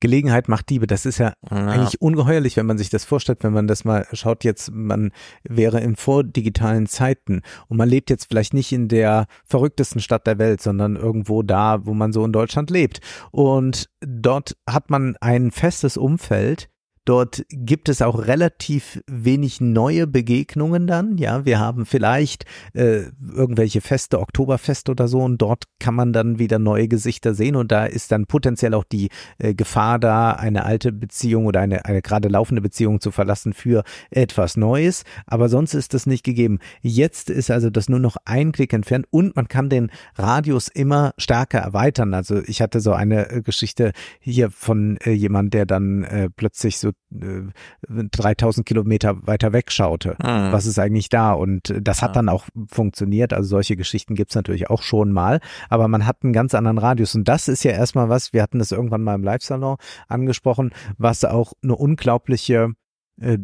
Gelegenheit 0.00 0.48
macht 0.48 0.70
Diebe. 0.70 0.86
Das 0.86 1.06
ist 1.06 1.18
ja, 1.18 1.32
ja, 1.50 1.66
eigentlich 1.66 2.00
ungeheuerlich, 2.00 2.56
wenn 2.56 2.66
man 2.66 2.78
sich 2.78 2.90
das 2.90 3.04
vorstellt, 3.04 3.42
wenn 3.42 3.52
man 3.52 3.66
das 3.66 3.84
mal 3.84 4.06
schaut 4.12 4.44
jetzt, 4.44 4.70
man 4.72 5.12
wäre 5.42 5.80
in 5.80 5.96
vordigitalen 5.96 6.86
Zeiten 6.86 7.42
und 7.68 7.76
man 7.76 7.88
lebt 7.88 8.10
jetzt 8.10 8.26
vielleicht 8.28 8.54
nicht 8.54 8.72
in 8.72 8.88
der 8.88 9.26
verrücktesten 9.44 10.00
Stadt 10.00 10.26
der 10.26 10.38
Welt, 10.38 10.60
sondern 10.62 10.96
irgendwo 10.96 11.42
da, 11.42 11.84
wo 11.86 11.94
man 11.94 12.12
so 12.12 12.24
in 12.24 12.32
Deutschland 12.32 12.70
lebt. 12.70 13.00
Und 13.30 13.88
dort 14.00 14.56
hat 14.68 14.90
man 14.90 15.16
ein 15.20 15.50
festes 15.50 15.96
Umfeld, 15.96 16.68
Dort 17.08 17.46
gibt 17.48 17.88
es 17.88 18.02
auch 18.02 18.26
relativ 18.26 19.02
wenig 19.06 19.62
neue 19.62 20.06
Begegnungen 20.06 20.86
dann. 20.86 21.16
Ja, 21.16 21.46
wir 21.46 21.58
haben 21.58 21.86
vielleicht 21.86 22.44
äh, 22.74 23.04
irgendwelche 23.34 23.80
Feste, 23.80 24.20
Oktoberfest 24.20 24.90
oder 24.90 25.08
so, 25.08 25.22
und 25.22 25.38
dort 25.38 25.64
kann 25.78 25.94
man 25.94 26.12
dann 26.12 26.38
wieder 26.38 26.58
neue 26.58 26.86
Gesichter 26.86 27.32
sehen 27.32 27.56
und 27.56 27.72
da 27.72 27.86
ist 27.86 28.12
dann 28.12 28.26
potenziell 28.26 28.74
auch 28.74 28.84
die 28.84 29.08
äh, 29.38 29.54
Gefahr 29.54 29.98
da, 29.98 30.32
eine 30.32 30.66
alte 30.66 30.92
Beziehung 30.92 31.46
oder 31.46 31.60
eine, 31.60 31.86
eine 31.86 32.02
gerade 32.02 32.28
laufende 32.28 32.60
Beziehung 32.60 33.00
zu 33.00 33.10
verlassen 33.10 33.54
für 33.54 33.84
etwas 34.10 34.58
Neues. 34.58 35.04
Aber 35.24 35.48
sonst 35.48 35.72
ist 35.72 35.94
das 35.94 36.04
nicht 36.04 36.24
gegeben. 36.24 36.58
Jetzt 36.82 37.30
ist 37.30 37.50
also 37.50 37.70
das 37.70 37.88
nur 37.88 38.00
noch 38.00 38.18
ein 38.26 38.52
Klick 38.52 38.74
entfernt 38.74 39.06
und 39.08 39.34
man 39.34 39.48
kann 39.48 39.70
den 39.70 39.90
Radius 40.16 40.68
immer 40.68 41.14
stärker 41.16 41.60
erweitern. 41.60 42.12
Also 42.12 42.42
ich 42.42 42.60
hatte 42.60 42.80
so 42.80 42.92
eine 42.92 43.30
äh, 43.30 43.40
Geschichte 43.40 43.92
hier 44.20 44.50
von 44.50 44.98
äh, 44.98 45.12
jemand, 45.12 45.54
der 45.54 45.64
dann 45.64 46.04
äh, 46.04 46.28
plötzlich 46.28 46.76
so 46.76 46.90
3000 47.10 48.64
äh, 48.64 48.68
Kilometer 48.68 49.26
weiter 49.26 49.52
wegschaute. 49.52 50.16
Mhm. 50.22 50.52
Was 50.52 50.66
ist 50.66 50.78
eigentlich 50.78 51.08
da? 51.08 51.32
Und 51.32 51.74
das 51.80 52.02
hat 52.02 52.16
dann 52.16 52.28
auch 52.28 52.46
funktioniert. 52.70 53.32
Also 53.32 53.48
solche 53.48 53.76
Geschichten 53.76 54.14
gibt's 54.14 54.34
natürlich 54.34 54.68
auch 54.68 54.82
schon 54.82 55.12
mal. 55.12 55.40
Aber 55.70 55.88
man 55.88 56.06
hat 56.06 56.18
einen 56.22 56.32
ganz 56.32 56.54
anderen 56.54 56.78
Radius. 56.78 57.14
Und 57.14 57.26
das 57.26 57.48
ist 57.48 57.64
ja 57.64 57.72
erstmal 57.72 58.08
was, 58.08 58.32
wir 58.32 58.42
hatten 58.42 58.58
das 58.58 58.72
irgendwann 58.72 59.02
mal 59.02 59.14
im 59.14 59.22
Live-Salon 59.22 59.76
angesprochen, 60.08 60.70
was 60.98 61.24
auch 61.24 61.54
eine 61.62 61.76
unglaubliche 61.76 62.54
äh, 62.64 62.87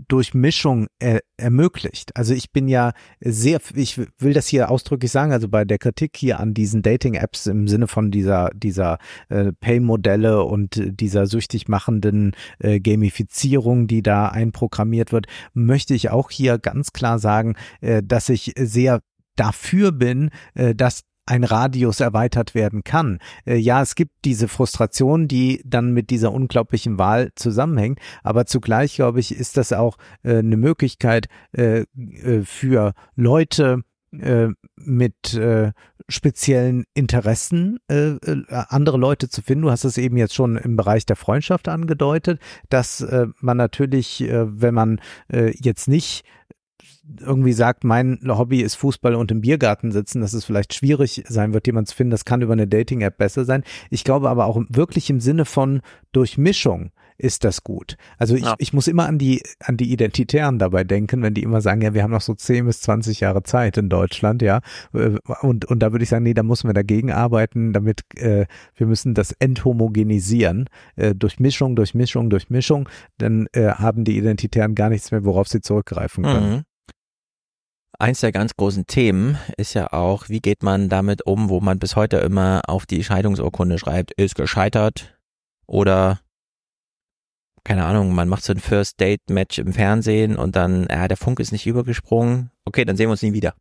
Durchmischung 0.09 0.87
er, 0.99 1.21
ermöglicht. 1.37 2.17
Also 2.17 2.33
ich 2.35 2.53
bin 2.53 2.69
ja 2.69 2.93
sehr, 3.21 3.61
ich 3.75 3.99
will 4.19 4.33
das 4.33 4.47
hier 4.47 4.71
ausdrücklich 4.71 5.11
sagen, 5.11 5.33
also 5.33 5.49
bei 5.49 5.65
der 5.65 5.79
Kritik 5.79 6.17
hier 6.17 6.39
an 6.41 6.55
diesen 6.55 6.83
Dating-Apps 6.83 7.47
im 7.47 7.67
Sinne 7.67 7.89
von 7.89 8.11
dieser, 8.11 8.51
dieser 8.55 8.99
äh, 9.29 9.53
Pay-Modelle 9.53 10.45
und 10.45 10.81
dieser 11.01 11.27
süchtig 11.27 11.69
machenden 11.69 12.33
äh, 12.59 12.79
Gamifizierung, 12.81 13.87
die 13.87 14.03
da 14.03 14.29
einprogrammiert 14.29 15.13
wird, 15.13 15.27
möchte 15.55 15.95
ich 15.95 16.11
auch 16.11 16.31
hier 16.31 16.59
ganz 16.59 16.93
klar 16.93 17.19
sagen, 17.19 17.57
äh, 17.81 18.03
dass 18.03 18.29
ich 18.29 18.53
sehr 18.57 19.01
dafür 19.37 19.93
bin, 19.93 20.31
äh, 20.55 20.75
dass 20.75 21.03
ein 21.27 21.45
Radius 21.45 22.01
erweitert 22.01 22.55
werden 22.55 22.85
kann. 22.85 23.19
Äh, 23.47 23.57
ja, 23.57 23.83
es 23.83 23.95
gibt 23.95 24.13
diese 24.25 24.49
Frustration, 24.49 25.29
die 25.29 25.63
dann 25.65 25.93
mit 25.93 26.11
dieser 26.11 26.33
unglaublichen 26.33 26.99
Wahl 26.99 27.33
zusammenhängt, 27.35 27.99
aber 28.23 28.47
zugleich, 28.47 28.97
glaube 28.97 29.21
ich, 29.21 29.35
ist 29.35 29.57
das 29.57 29.73
auch 29.73 29.97
äh, 30.23 30.39
eine 30.39 30.57
Möglichkeit 30.57 31.29
äh, 31.53 31.85
äh 31.99 32.43
für 32.45 32.95
Leute 33.17 33.83
äh, 34.13 34.49
mit 34.77 35.35
äh, 35.35 35.73
speziellen 36.09 36.85
Interessen 36.93 37.79
andere 37.89 38.99
Leute 38.99 39.31
zu 39.31 39.41
finden. 39.41 39.63
Du 39.63 39.71
hast 39.71 39.85
es 39.85 39.97
eben 39.97 40.19
jetzt 40.19 40.35
schon 40.35 40.57
im 40.57 40.77
Bereich 40.77 41.07
der 41.07 41.17
Freundschaft 41.17 41.67
angedeutet, 41.67 42.41
dass 42.69 43.07
man 43.41 43.57
natürlich, 43.57 44.23
wenn 44.29 44.75
man 44.75 45.01
jetzt 45.31 45.89
nicht 45.89 46.27
irgendwie 47.21 47.53
sagt, 47.53 47.85
mein 47.85 48.19
Hobby 48.27 48.61
ist 48.61 48.77
Fußball 48.77 49.15
und 49.15 49.31
im 49.31 49.41
Biergarten 49.41 49.93
sitzen, 49.93 50.21
dass 50.21 50.33
es 50.33 50.45
vielleicht 50.45 50.75
schwierig 50.75 51.23
sein 51.29 51.53
wird, 51.53 51.67
jemand 51.67 51.89
zu 51.89 51.97
finden. 51.97 52.11
Das 52.11 52.25
kann 52.25 52.43
über 52.43 52.55
eine 52.55 52.67
Dating-App 52.67 53.19
besser 53.19 53.45
sein. 53.45 53.63
Ich 53.91 54.05
glaube 54.05 54.31
aber 54.31 54.47
auch 54.47 54.61
wirklich 54.69 55.11
im 55.11 55.21
Sinne 55.21 55.45
von 55.45 55.81
Durchmischung 56.13 56.91
ist 57.17 57.45
das 57.45 57.63
gut. 57.63 57.97
Also 58.19 58.35
ich, 58.35 58.43
ja. 58.43 58.55
ich 58.59 58.73
muss 58.73 58.89
immer 58.89 59.07
an 59.07 59.19
die, 59.19 59.43
an 59.61 59.77
die 59.77 59.93
Identitären 59.93 60.59
dabei 60.59 60.83
denken, 60.83 61.23
wenn 61.23 61.35
die 61.35 61.43
immer 61.43 61.61
sagen, 61.61 61.81
ja, 61.81 61.95
wir 61.95 62.03
haben 62.03 62.11
noch 62.11 62.21
so 62.21 62.35
10 62.35 62.67
bis 62.67 62.81
20 62.81 63.21
Jahre 63.21 63.45
Zeit 63.45 63.77
in 63.77 63.89
Deutschland, 63.89 64.43
ja. 64.43 64.61
Und, 64.93 65.65
und 65.65 65.79
da 65.79 65.93
würde 65.93 66.03
ich 66.03 66.09
sagen, 66.09 66.25
nee, 66.25 66.35
da 66.35 66.43
müssen 66.43 66.69
wir 66.69 66.75
dagegen 66.75 67.13
arbeiten, 67.13 67.73
damit 67.73 68.03
äh, 68.17 68.47
wir 68.75 68.87
müssen 68.87 69.15
das 69.15 69.33
enthomogenisieren. 69.33 70.69
Äh, 70.97 71.15
durch 71.15 71.39
Mischung, 71.39 71.77
durch 71.77 71.95
Mischung, 71.95 72.31
durch 72.31 72.51
Mischung, 72.51 72.89
dann 73.19 73.47
äh, 73.53 73.69
haben 73.69 74.05
die 74.05 74.19
Identitären 74.19 74.75
gar 74.75 74.89
nichts 74.89 75.13
mehr, 75.13 75.25
worauf 75.25 75.47
sie 75.49 75.61
zurückgreifen 75.61 76.25
können. 76.25 76.51
Mhm. 76.51 76.63
Eins 77.99 78.21
der 78.21 78.33
ganz 78.33 78.57
großen 78.57 78.87
Themen 78.87 79.39
ist 79.57 79.75
ja 79.75 79.93
auch, 79.93 80.29
wie 80.29 80.41
geht 80.41 80.63
man 80.63 80.89
damit 80.89 81.27
um, 81.27 81.49
wo 81.49 81.61
man 81.61 81.79
bis 81.79 81.97
heute 81.97 82.19
immer 82.19 82.63
auf 82.67 82.87
die 82.87 83.05
Scheidungsurkunde 83.05 83.79
schreibt, 83.79 84.13
ist 84.13 84.35
gescheitert 84.35 85.17
oder 85.67 86.21
keine 87.65 87.87
Ahnung, 87.87 88.15
man 88.15 88.29
macht 88.29 88.45
so 88.45 88.53
ein 88.53 88.61
First 88.61 89.01
Date 89.01 89.31
Match 89.31 89.59
im 89.59 89.73
Fernsehen 89.73 90.37
und 90.37 90.55
dann, 90.55 90.87
ja, 90.91 91.09
der 91.09 91.17
Funk 91.17 91.41
ist 91.41 91.51
nicht 91.51 91.67
übergesprungen. 91.67 92.51
Okay, 92.67 92.85
dann 92.85 92.97
sehen 92.97 93.07
wir 93.07 93.13
uns 93.13 93.23
nie 93.23 93.33
wieder. 93.33 93.55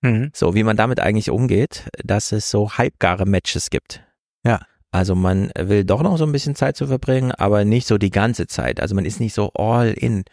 Mhm. 0.00 0.30
So, 0.34 0.54
wie 0.54 0.64
man 0.64 0.78
damit 0.78 0.98
eigentlich 0.98 1.30
umgeht, 1.30 1.90
dass 2.02 2.32
es 2.32 2.50
so 2.50 2.72
halbgare 2.72 3.26
Matches 3.26 3.68
gibt. 3.68 4.02
Ja. 4.44 4.60
Also 4.92 5.14
man 5.14 5.52
will 5.56 5.84
doch 5.84 6.02
noch 6.02 6.16
so 6.16 6.24
ein 6.24 6.32
bisschen 6.32 6.56
Zeit 6.56 6.76
zu 6.76 6.86
verbringen, 6.86 7.30
aber 7.32 7.64
nicht 7.64 7.86
so 7.86 7.96
die 7.96 8.10
ganze 8.10 8.46
Zeit. 8.48 8.80
Also 8.80 8.94
man 8.94 9.04
ist 9.04 9.20
nicht 9.20 9.34
so 9.34 9.52
all 9.52 9.92
in. 9.92 10.24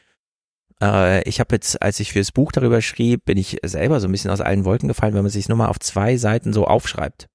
Äh, 0.82 1.28
ich 1.28 1.40
habe 1.40 1.56
jetzt, 1.56 1.82
als 1.82 2.00
ich 2.00 2.14
fürs 2.14 2.32
Buch 2.32 2.52
darüber 2.52 2.82
schrieb, 2.82 3.26
bin 3.26 3.38
ich 3.38 3.58
selber 3.64 4.00
so 4.00 4.08
ein 4.08 4.12
bisschen 4.12 4.32
aus 4.32 4.42
allen 4.42 4.66
Wolken 4.66 4.88
gefallen, 4.88 5.14
wenn 5.14 5.24
man 5.24 5.32
sich 5.32 5.50
nur 5.50 5.58
mal 5.58 5.68
auf 5.68 5.80
zwei 5.80 6.18
Seiten 6.18 6.54
so 6.54 6.66
aufschreibt. 6.66 7.28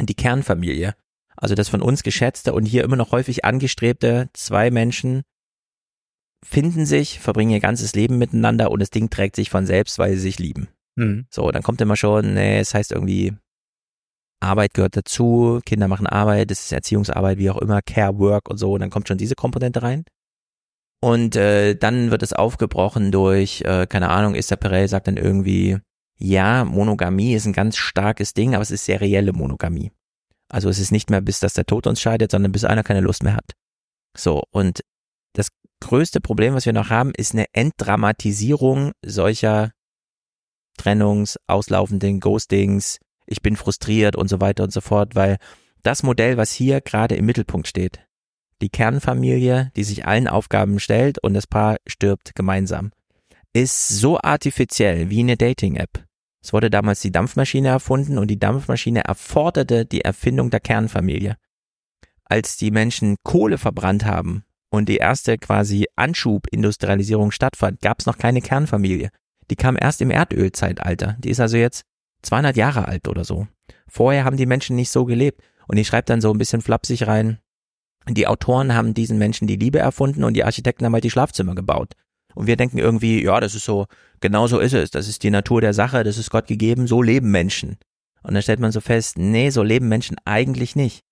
Die 0.00 0.14
Kernfamilie. 0.14 0.94
Also 1.36 1.54
das 1.54 1.68
von 1.68 1.82
uns 1.82 2.02
geschätzte 2.02 2.52
und 2.52 2.66
hier 2.66 2.84
immer 2.84 2.96
noch 2.96 3.12
häufig 3.12 3.44
angestrebte 3.44 4.28
zwei 4.34 4.70
Menschen 4.70 5.22
finden 6.44 6.86
sich, 6.86 7.20
verbringen 7.20 7.50
ihr 7.50 7.60
ganzes 7.60 7.94
Leben 7.94 8.18
miteinander 8.18 8.70
und 8.70 8.80
das 8.80 8.90
Ding 8.90 9.10
trägt 9.10 9.36
sich 9.36 9.50
von 9.50 9.66
selbst, 9.66 9.98
weil 9.98 10.14
sie 10.14 10.20
sich 10.20 10.38
lieben. 10.38 10.68
Mhm. 10.96 11.26
So, 11.30 11.50
dann 11.50 11.62
kommt 11.62 11.80
immer 11.80 11.96
schon, 11.96 12.34
nee, 12.34 12.58
es 12.58 12.74
heißt 12.74 12.92
irgendwie, 12.92 13.34
Arbeit 14.40 14.74
gehört 14.74 14.96
dazu, 14.96 15.60
Kinder 15.64 15.86
machen 15.86 16.06
Arbeit, 16.06 16.50
das 16.50 16.60
ist 16.60 16.72
Erziehungsarbeit, 16.72 17.38
wie 17.38 17.50
auch 17.50 17.58
immer, 17.58 17.82
Care 17.82 18.18
Work 18.18 18.48
und 18.48 18.56
so, 18.56 18.72
und 18.72 18.80
dann 18.80 18.90
kommt 18.90 19.08
schon 19.08 19.18
diese 19.18 19.34
Komponente 19.34 19.82
rein. 19.82 20.04
Und 21.00 21.34
äh, 21.34 21.76
dann 21.76 22.10
wird 22.10 22.22
es 22.22 22.34
aufgebrochen 22.34 23.10
durch, 23.10 23.62
äh, 23.62 23.86
keine 23.86 24.10
Ahnung, 24.10 24.34
Esther 24.34 24.56
Perel 24.56 24.86
sagt 24.86 25.06
dann 25.06 25.16
irgendwie, 25.16 25.78
ja, 26.18 26.64
Monogamie 26.64 27.34
ist 27.34 27.46
ein 27.46 27.54
ganz 27.54 27.76
starkes 27.78 28.34
Ding, 28.34 28.54
aber 28.54 28.62
es 28.62 28.70
ist 28.70 28.84
serielle 28.84 29.32
Monogamie. 29.32 29.92
Also 30.50 30.68
es 30.68 30.78
ist 30.78 30.90
nicht 30.92 31.08
mehr, 31.08 31.22
bis 31.22 31.40
dass 31.40 31.54
der 31.54 31.64
Tod 31.64 31.86
uns 31.86 32.00
scheidet, 32.00 32.30
sondern 32.30 32.52
bis 32.52 32.64
einer 32.64 32.82
keine 32.82 33.00
Lust 33.00 33.22
mehr 33.22 33.34
hat. 33.34 33.52
So, 34.16 34.42
und 34.50 34.80
das 35.32 35.48
größte 35.80 36.20
Problem, 36.20 36.54
was 36.54 36.66
wir 36.66 36.74
noch 36.74 36.90
haben, 36.90 37.12
ist 37.16 37.32
eine 37.32 37.46
Entdramatisierung 37.52 38.92
solcher 39.02 39.72
Trennungs, 40.76 41.38
auslaufenden 41.46 42.20
Ghostings, 42.20 42.98
ich 43.26 43.42
bin 43.42 43.56
frustriert 43.56 44.16
und 44.16 44.28
so 44.28 44.40
weiter 44.40 44.64
und 44.64 44.72
so 44.72 44.80
fort, 44.80 45.14
weil 45.14 45.38
das 45.82 46.02
Modell, 46.02 46.36
was 46.36 46.52
hier 46.52 46.80
gerade 46.80 47.14
im 47.14 47.26
Mittelpunkt 47.26 47.68
steht, 47.68 48.06
die 48.62 48.68
Kernfamilie, 48.68 49.70
die 49.76 49.84
sich 49.84 50.06
allen 50.06 50.28
Aufgaben 50.28 50.80
stellt 50.80 51.18
und 51.22 51.34
das 51.34 51.46
Paar 51.46 51.76
stirbt 51.86 52.34
gemeinsam, 52.34 52.90
ist 53.52 53.88
so 53.88 54.18
artifiziell 54.20 55.10
wie 55.10 55.20
eine 55.20 55.36
Dating-App. 55.36 56.04
Es 56.42 56.52
wurde 56.52 56.70
damals 56.70 57.00
die 57.00 57.12
Dampfmaschine 57.12 57.68
erfunden 57.68 58.18
und 58.18 58.28
die 58.28 58.38
Dampfmaschine 58.38 59.04
erforderte 59.04 59.84
die 59.84 60.02
Erfindung 60.02 60.50
der 60.50 60.60
Kernfamilie. 60.60 61.36
Als 62.24 62.56
die 62.56 62.70
Menschen 62.70 63.16
Kohle 63.24 63.58
verbrannt 63.58 64.04
haben 64.04 64.44
und 64.70 64.88
die 64.88 64.98
erste 64.98 65.36
quasi 65.36 65.86
Anschubindustrialisierung 65.96 67.30
stattfand, 67.30 67.80
gab 67.80 68.00
es 68.00 68.06
noch 68.06 68.18
keine 68.18 68.40
Kernfamilie. 68.40 69.10
Die 69.50 69.56
kam 69.56 69.76
erst 69.78 70.00
im 70.00 70.10
Erdölzeitalter. 70.10 71.16
Die 71.18 71.30
ist 71.30 71.40
also 71.40 71.56
jetzt 71.56 71.82
200 72.22 72.56
Jahre 72.56 72.86
alt 72.86 73.08
oder 73.08 73.24
so. 73.24 73.48
Vorher 73.88 74.24
haben 74.24 74.36
die 74.36 74.46
Menschen 74.46 74.76
nicht 74.76 74.90
so 74.90 75.04
gelebt. 75.04 75.42
Und 75.66 75.76
ich 75.76 75.88
schreibe 75.88 76.06
dann 76.06 76.20
so 76.20 76.32
ein 76.32 76.38
bisschen 76.38 76.62
flapsig 76.62 77.06
rein, 77.06 77.38
die 78.08 78.26
Autoren 78.26 78.74
haben 78.74 78.94
diesen 78.94 79.18
Menschen 79.18 79.46
die 79.46 79.56
Liebe 79.56 79.78
erfunden 79.78 80.24
und 80.24 80.34
die 80.34 80.44
Architekten 80.44 80.84
haben 80.84 80.94
halt 80.94 81.04
die 81.04 81.10
Schlafzimmer 81.10 81.54
gebaut. 81.54 81.94
Und 82.34 82.46
wir 82.46 82.56
denken 82.56 82.78
irgendwie, 82.78 83.22
ja, 83.22 83.40
das 83.40 83.54
ist 83.54 83.64
so, 83.64 83.86
genau 84.20 84.46
so 84.46 84.58
ist 84.58 84.72
es. 84.72 84.90
Das 84.90 85.08
ist 85.08 85.22
die 85.22 85.30
Natur 85.30 85.60
der 85.60 85.74
Sache, 85.74 86.04
das 86.04 86.18
ist 86.18 86.30
Gott 86.30 86.46
gegeben, 86.46 86.86
so 86.86 87.02
leben 87.02 87.30
Menschen. 87.30 87.76
Und 88.22 88.34
dann 88.34 88.42
stellt 88.42 88.60
man 88.60 88.72
so 88.72 88.80
fest, 88.80 89.18
nee, 89.18 89.50
so 89.50 89.62
leben 89.62 89.88
Menschen 89.88 90.16
eigentlich 90.24 90.76
nicht. 90.76 91.04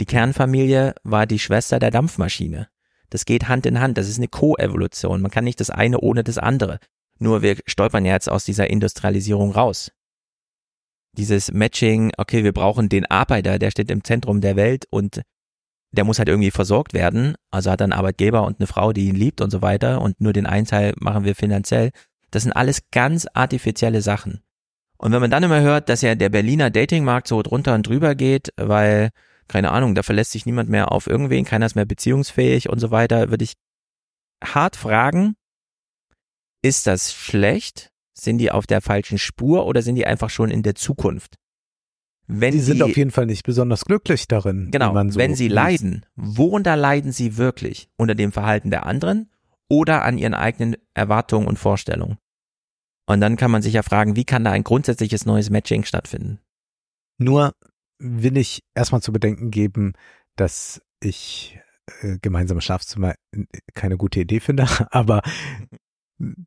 Die 0.00 0.06
Kernfamilie 0.06 0.94
war 1.02 1.26
die 1.26 1.38
Schwester 1.38 1.78
der 1.78 1.90
Dampfmaschine. 1.90 2.68
Das 3.10 3.24
geht 3.24 3.48
Hand 3.48 3.66
in 3.66 3.80
Hand, 3.80 3.98
das 3.98 4.08
ist 4.08 4.18
eine 4.18 4.28
Koevolution. 4.28 5.20
Man 5.20 5.30
kann 5.30 5.44
nicht 5.44 5.60
das 5.60 5.70
eine 5.70 6.00
ohne 6.00 6.24
das 6.24 6.38
andere. 6.38 6.78
Nur 7.18 7.42
wir 7.42 7.56
stolpern 7.66 8.04
ja 8.04 8.14
jetzt 8.14 8.30
aus 8.30 8.44
dieser 8.44 8.70
Industrialisierung 8.70 9.52
raus. 9.52 9.92
Dieses 11.12 11.52
Matching, 11.52 12.12
okay, 12.16 12.44
wir 12.44 12.52
brauchen 12.52 12.88
den 12.88 13.04
Arbeiter, 13.06 13.58
der 13.58 13.70
steht 13.70 13.90
im 13.90 14.04
Zentrum 14.04 14.40
der 14.40 14.56
Welt 14.56 14.86
und 14.90 15.22
der 15.92 16.04
muss 16.04 16.18
halt 16.18 16.28
irgendwie 16.28 16.50
versorgt 16.50 16.94
werden. 16.94 17.34
Also 17.50 17.70
hat 17.70 17.80
er 17.80 17.84
einen 17.84 17.92
Arbeitgeber 17.92 18.44
und 18.44 18.60
eine 18.60 18.66
Frau, 18.66 18.92
die 18.92 19.08
ihn 19.08 19.16
liebt 19.16 19.40
und 19.40 19.50
so 19.50 19.62
weiter. 19.62 20.00
Und 20.00 20.20
nur 20.20 20.32
den 20.32 20.46
einen 20.46 20.66
Teil 20.66 20.94
machen 20.98 21.24
wir 21.24 21.34
finanziell. 21.34 21.90
Das 22.30 22.44
sind 22.44 22.52
alles 22.52 22.82
ganz 22.92 23.26
artifizielle 23.34 24.02
Sachen. 24.02 24.40
Und 24.98 25.12
wenn 25.12 25.20
man 25.20 25.30
dann 25.30 25.42
immer 25.42 25.60
hört, 25.60 25.88
dass 25.88 26.02
ja 26.02 26.14
der 26.14 26.28
Berliner 26.28 26.70
Datingmarkt 26.70 27.26
so 27.26 27.42
drunter 27.42 27.74
und 27.74 27.86
drüber 27.86 28.14
geht, 28.14 28.52
weil 28.56 29.10
keine 29.50 29.72
Ahnung, 29.72 29.96
da 29.96 30.04
verlässt 30.04 30.30
sich 30.30 30.46
niemand 30.46 30.70
mehr 30.70 30.92
auf 30.92 31.08
irgendwen, 31.08 31.44
keiner 31.44 31.66
ist 31.66 31.74
mehr 31.74 31.84
beziehungsfähig 31.84 32.68
und 32.68 32.78
so 32.78 32.92
weiter, 32.92 33.30
würde 33.30 33.42
ich 33.42 33.54
hart 34.42 34.76
fragen, 34.76 35.34
ist 36.62 36.86
das 36.86 37.12
schlecht? 37.12 37.90
Sind 38.14 38.38
die 38.38 38.52
auf 38.52 38.66
der 38.66 38.80
falschen 38.80 39.18
Spur 39.18 39.66
oder 39.66 39.82
sind 39.82 39.96
die 39.96 40.06
einfach 40.06 40.30
schon 40.30 40.50
in 40.50 40.62
der 40.62 40.76
Zukunft? 40.76 41.34
Wenn 42.32 42.52
die 42.52 42.60
sind 42.60 42.82
auf 42.82 42.96
jeden 42.96 43.10
Fall 43.10 43.26
nicht 43.26 43.44
besonders 43.44 43.84
glücklich 43.84 44.28
darin. 44.28 44.70
Genau, 44.70 44.92
man 44.92 45.10
so 45.10 45.18
wenn 45.18 45.34
sie 45.34 45.44
liest. 45.48 45.54
leiden, 45.54 46.06
worunter 46.16 46.76
leiden 46.76 47.12
sie 47.12 47.36
wirklich? 47.36 47.88
Unter 47.96 48.14
dem 48.14 48.32
Verhalten 48.32 48.70
der 48.70 48.86
anderen 48.86 49.30
oder 49.68 50.02
an 50.04 50.18
ihren 50.18 50.34
eigenen 50.34 50.76
Erwartungen 50.94 51.46
und 51.46 51.58
Vorstellungen? 51.58 52.18
Und 53.06 53.20
dann 53.20 53.36
kann 53.36 53.50
man 53.50 53.62
sich 53.62 53.74
ja 53.74 53.82
fragen, 53.82 54.14
wie 54.16 54.24
kann 54.24 54.44
da 54.44 54.52
ein 54.52 54.62
grundsätzliches 54.64 55.26
neues 55.26 55.50
Matching 55.50 55.84
stattfinden? 55.84 56.38
Nur 57.18 57.54
will 57.98 58.36
ich 58.36 58.62
erstmal 58.74 59.02
zu 59.02 59.12
bedenken 59.12 59.50
geben, 59.50 59.94
dass 60.36 60.80
ich 61.02 61.58
äh, 62.02 62.18
gemeinsame 62.22 62.60
Schlafzimmer 62.60 63.14
keine 63.74 63.96
gute 63.96 64.20
Idee 64.20 64.40
finde, 64.40 64.66
aber 64.90 65.22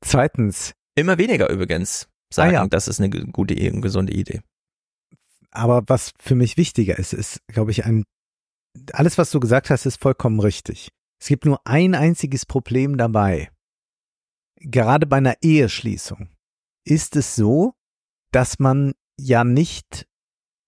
zweitens. 0.01 0.73
Immer 0.95 1.17
weniger 1.17 1.49
übrigens 1.49 2.07
sagen, 2.31 2.51
Ah, 2.51 2.61
ja. 2.63 2.67
das 2.67 2.87
ist 2.87 2.99
eine 3.01 3.09
gute, 3.09 3.55
eine 3.55 3.81
gesunde 3.81 4.13
Idee. 4.13 4.41
Aber 5.53 5.83
was 5.87 6.13
für 6.19 6.35
mich 6.35 6.57
wichtiger 6.57 6.97
ist, 6.97 7.13
ist, 7.13 7.39
glaube 7.47 7.71
ich, 7.71 7.85
ein, 7.85 8.03
alles, 8.91 9.17
was 9.17 9.31
du 9.31 9.39
gesagt 9.39 9.69
hast, 9.69 9.85
ist 9.85 10.01
vollkommen 10.01 10.39
richtig. 10.39 10.89
Es 11.21 11.27
gibt 11.27 11.45
nur 11.45 11.61
ein 11.65 11.95
einziges 11.95 12.45
Problem 12.45 12.97
dabei. 12.97 13.49
Gerade 14.59 15.05
bei 15.05 15.17
einer 15.17 15.35
Eheschließung 15.41 16.29
ist 16.85 17.15
es 17.15 17.35
so, 17.35 17.73
dass 18.31 18.59
man 18.59 18.93
ja 19.19 19.43
nicht 19.43 20.07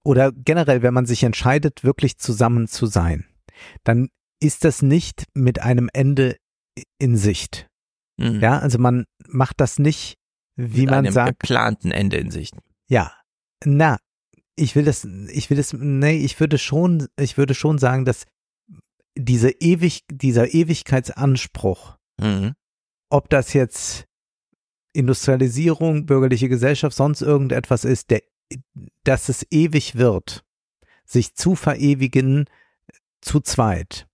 oder 0.05 0.31
generell, 0.31 0.83
wenn 0.83 0.93
man 0.93 1.07
sich 1.07 1.23
entscheidet, 1.23 1.83
wirklich 1.83 2.17
zusammen 2.17 2.67
zu 2.67 2.85
sein, 2.85 3.25
dann 3.83 4.09
ist 4.39 4.64
das 4.64 4.81
nicht 4.83 5.25
mit 5.33 5.61
einem 5.61 5.89
Ende 5.93 6.38
in 6.99 7.17
Sicht. 7.17 7.67
Mhm. 8.17 8.39
Ja, 8.39 8.59
also 8.59 8.77
man 8.77 9.05
macht 9.27 9.59
das 9.59 9.80
nicht, 9.80 10.15
wie 10.55 10.81
Mit 10.81 10.91
man 10.91 11.05
einem 11.05 11.14
sagt, 11.14 11.39
geplanten 11.39 11.91
Ende 11.91 12.17
in 12.17 12.30
Sicht. 12.31 12.53
ja, 12.88 13.11
na, 13.65 13.97
ich 14.56 14.75
will 14.75 14.85
das, 14.85 15.06
ich 15.06 15.50
will 15.50 15.58
das, 15.58 15.74
nee, 15.74 16.17
ich 16.17 16.40
würde 16.40 16.58
schon, 16.58 17.08
ich 17.19 17.38
würde 17.38 17.53
schon 17.53 17.77
sagen, 17.77 18.06
dass 18.06 18.25
diese 19.17 19.50
ewig, 19.50 20.06
dieser 20.09 20.53
Ewigkeitsanspruch, 20.53 21.98
Mhm. 22.22 22.53
ob 23.09 23.30
das 23.30 23.51
jetzt 23.53 24.06
Industrialisierung, 24.93 26.06
bürgerliche 26.06 26.48
Gesellschaft, 26.48 26.95
sonst 26.95 27.22
irgendetwas 27.22 27.84
ist, 27.84 28.09
der, 28.09 28.22
dass 29.03 29.27
es 29.27 29.45
ewig 29.51 29.95
wird, 29.95 30.45
sich 31.03 31.35
zu 31.35 31.56
verewigen 31.56 32.45
zu 33.22 33.42
zweit. 33.42 34.08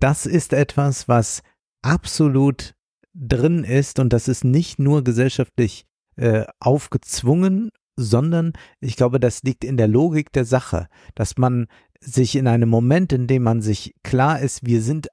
Das 0.00 0.26
ist 0.26 0.52
etwas, 0.52 1.08
was 1.08 1.42
absolut 1.80 2.74
drin 3.14 3.64
ist 3.64 3.98
und 3.98 4.12
das 4.12 4.28
ist 4.28 4.44
nicht 4.44 4.78
nur 4.78 5.02
gesellschaftlich 5.04 5.86
äh, 6.16 6.44
aufgezwungen, 6.60 7.70
sondern 7.96 8.52
ich 8.80 8.96
glaube, 8.96 9.20
das 9.20 9.42
liegt 9.42 9.64
in 9.64 9.76
der 9.76 9.88
Logik 9.88 10.32
der 10.32 10.44
Sache, 10.44 10.88
dass 11.14 11.36
man 11.38 11.66
sich 12.00 12.36
in 12.36 12.46
einem 12.46 12.68
Moment, 12.68 13.12
in 13.12 13.26
dem 13.26 13.42
man 13.42 13.62
sich 13.62 13.94
klar 14.02 14.40
ist, 14.40 14.66
wir 14.66 14.82
sind 14.82 15.08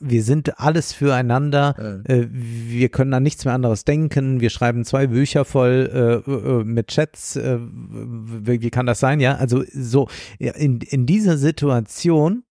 wir 0.00 0.24
sind 0.24 0.58
alles 0.58 0.92
füreinander, 0.92 2.02
äh, 2.08 2.26
wir 2.28 2.88
können 2.88 3.14
an 3.14 3.22
nichts 3.22 3.44
mehr 3.44 3.54
anderes 3.54 3.84
denken, 3.84 4.40
wir 4.40 4.50
schreiben 4.50 4.84
zwei 4.84 5.06
Bücher 5.06 5.44
voll 5.44 6.22
äh, 6.26 6.30
äh, 6.30 6.64
mit 6.64 6.88
Chats, 6.88 7.36
äh, 7.36 7.58
wie, 7.60 8.60
wie 8.60 8.70
kann 8.70 8.86
das 8.86 8.98
sein, 8.98 9.20
ja? 9.20 9.36
Also 9.36 9.62
so, 9.72 10.08
in, 10.38 10.80
in 10.80 11.06
dieser 11.06 11.38
Situation 11.38 12.42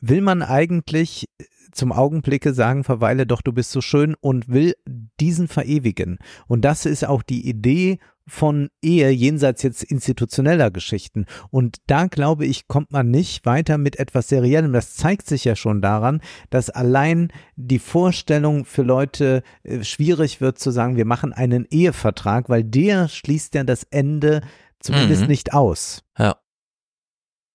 will 0.00 0.22
man 0.22 0.42
eigentlich 0.42 1.28
zum 1.72 1.92
Augenblicke 1.92 2.52
sagen, 2.52 2.84
verweile 2.84 3.26
doch, 3.26 3.42
du 3.42 3.52
bist 3.52 3.70
so 3.70 3.80
schön 3.80 4.14
und 4.20 4.48
will 4.48 4.74
diesen 5.20 5.46
verewigen. 5.46 6.18
Und 6.48 6.64
das 6.64 6.86
ist 6.86 7.04
auch 7.04 7.22
die 7.22 7.48
Idee 7.48 7.98
von 8.26 8.68
Ehe 8.82 9.10
jenseits 9.10 9.62
jetzt 9.62 9.82
institutioneller 9.82 10.70
Geschichten. 10.70 11.26
Und 11.50 11.78
da 11.86 12.06
glaube 12.06 12.46
ich, 12.46 12.68
kommt 12.68 12.92
man 12.92 13.10
nicht 13.10 13.44
weiter 13.44 13.76
mit 13.78 13.98
etwas 13.98 14.28
Seriellem. 14.28 14.72
Das 14.72 14.94
zeigt 14.94 15.26
sich 15.26 15.44
ja 15.44 15.56
schon 15.56 15.82
daran, 15.82 16.20
dass 16.50 16.70
allein 16.70 17.32
die 17.56 17.78
Vorstellung 17.80 18.64
für 18.64 18.82
Leute 18.82 19.42
äh, 19.64 19.82
schwierig 19.82 20.40
wird 20.40 20.58
zu 20.58 20.70
sagen, 20.70 20.96
wir 20.96 21.06
machen 21.06 21.32
einen 21.32 21.66
Ehevertrag, 21.70 22.48
weil 22.48 22.64
der 22.64 23.08
schließt 23.08 23.54
ja 23.54 23.64
das 23.64 23.84
Ende 23.84 24.42
zumindest 24.78 25.22
Mhm. 25.22 25.28
nicht 25.28 25.52
aus. 25.52 26.02
Ja. 26.18 26.36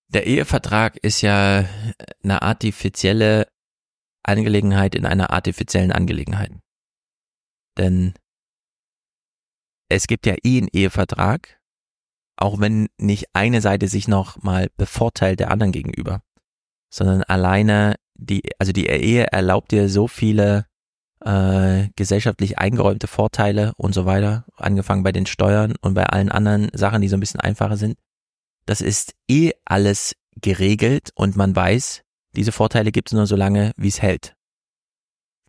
Der 0.08 0.26
Ehevertrag 0.26 0.96
ist 0.98 1.20
ja 1.22 1.64
eine 2.22 2.42
artifizielle 2.42 3.48
Angelegenheit 4.22 4.94
in 4.94 5.06
einer 5.06 5.30
artifiziellen 5.30 5.90
Angelegenheit. 5.92 6.52
Denn 7.78 8.14
es 9.88 10.06
gibt 10.06 10.26
ja 10.26 10.34
eh 10.42 10.58
einen 10.58 10.68
Ehevertrag, 10.72 11.60
auch 12.36 12.60
wenn 12.60 12.88
nicht 12.98 13.26
eine 13.32 13.60
Seite 13.60 13.88
sich 13.88 14.08
noch 14.08 14.42
mal 14.42 14.68
bevorteilt 14.76 15.40
der 15.40 15.50
anderen 15.50 15.72
gegenüber, 15.72 16.22
sondern 16.90 17.22
alleine 17.22 17.96
die, 18.14 18.42
also 18.58 18.72
die 18.72 18.86
Ehe 18.86 19.26
erlaubt 19.26 19.72
dir 19.72 19.88
so 19.88 20.08
viele 20.08 20.66
äh, 21.24 21.88
gesellschaftlich 21.96 22.58
eingeräumte 22.58 23.06
Vorteile 23.06 23.72
und 23.76 23.94
so 23.94 24.06
weiter, 24.06 24.44
angefangen 24.56 25.02
bei 25.02 25.12
den 25.12 25.26
Steuern 25.26 25.74
und 25.80 25.94
bei 25.94 26.04
allen 26.04 26.30
anderen 26.30 26.70
Sachen, 26.72 27.00
die 27.00 27.08
so 27.08 27.16
ein 27.16 27.20
bisschen 27.20 27.40
einfacher 27.40 27.76
sind. 27.76 27.98
Das 28.66 28.80
ist 28.80 29.14
eh 29.28 29.52
alles 29.64 30.14
geregelt 30.40 31.10
und 31.14 31.36
man 31.36 31.54
weiß, 31.54 32.02
diese 32.34 32.52
Vorteile 32.52 32.92
gibt 32.92 33.08
es 33.08 33.14
nur 33.14 33.26
so 33.26 33.36
lange, 33.36 33.72
wie 33.76 33.88
es 33.88 34.02
hält. 34.02 34.34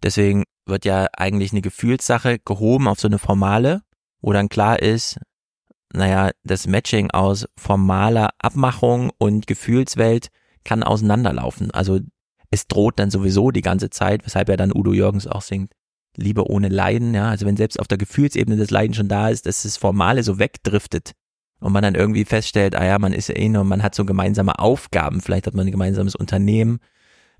Deswegen 0.04 0.44
wird 0.66 0.86
ja 0.86 1.08
eigentlich 1.18 1.52
eine 1.52 1.62
Gefühlssache 1.62 2.40
gehoben 2.40 2.88
auf 2.88 3.00
so 3.00 3.08
eine 3.08 3.20
formale, 3.20 3.82
wo 4.28 4.34
dann 4.34 4.50
klar 4.50 4.82
ist, 4.82 5.22
naja, 5.94 6.32
das 6.44 6.68
Matching 6.68 7.12
aus 7.12 7.48
formaler 7.58 8.32
Abmachung 8.40 9.10
und 9.18 9.48
Gefühlswelt 9.48 10.28
kann 10.66 10.84
auseinanderlaufen. 10.84 11.72
Also 11.72 12.02
es 12.52 12.68
droht 12.68 13.00
dann 13.00 13.10
sowieso 13.10 13.52
die 13.52 13.62
ganze 13.62 13.90
Zeit, 13.90 14.26
weshalb 14.26 14.50
ja 14.50 14.58
dann 14.58 14.74
Udo 14.76 14.92
Jürgens 14.92 15.28
auch 15.28 15.42
singt, 15.42 15.72
Liebe 16.18 16.46
ohne 16.46 16.68
Leiden, 16.68 17.14
ja. 17.14 17.30
Also 17.30 17.46
wenn 17.46 17.56
selbst 17.56 17.80
auf 17.80 17.88
der 17.88 17.98
Gefühlsebene 17.98 18.58
das 18.58 18.70
Leiden 18.70 18.94
schon 18.96 19.08
da 19.08 19.30
ist, 19.30 19.46
dass 19.46 19.64
das 19.64 19.78
Formale 19.78 20.24
so 20.24 20.40
wegdriftet 20.40 21.14
und 21.62 21.72
man 21.72 21.84
dann 21.84 21.96
irgendwie 21.96 22.26
feststellt, 22.26 22.76
ah 22.76 22.84
ja, 22.84 23.00
man 23.00 23.14
ist 23.14 23.30
ja 23.30 23.38
eh 23.38 23.48
nur, 23.48 23.64
man 23.64 23.82
hat 23.82 23.96
so 23.96 24.04
gemeinsame 24.04 24.60
Aufgaben, 24.60 25.22
vielleicht 25.22 25.48
hat 25.48 25.54
man 25.54 25.68
ein 25.68 25.72
gemeinsames 25.72 26.16
Unternehmen, 26.16 26.80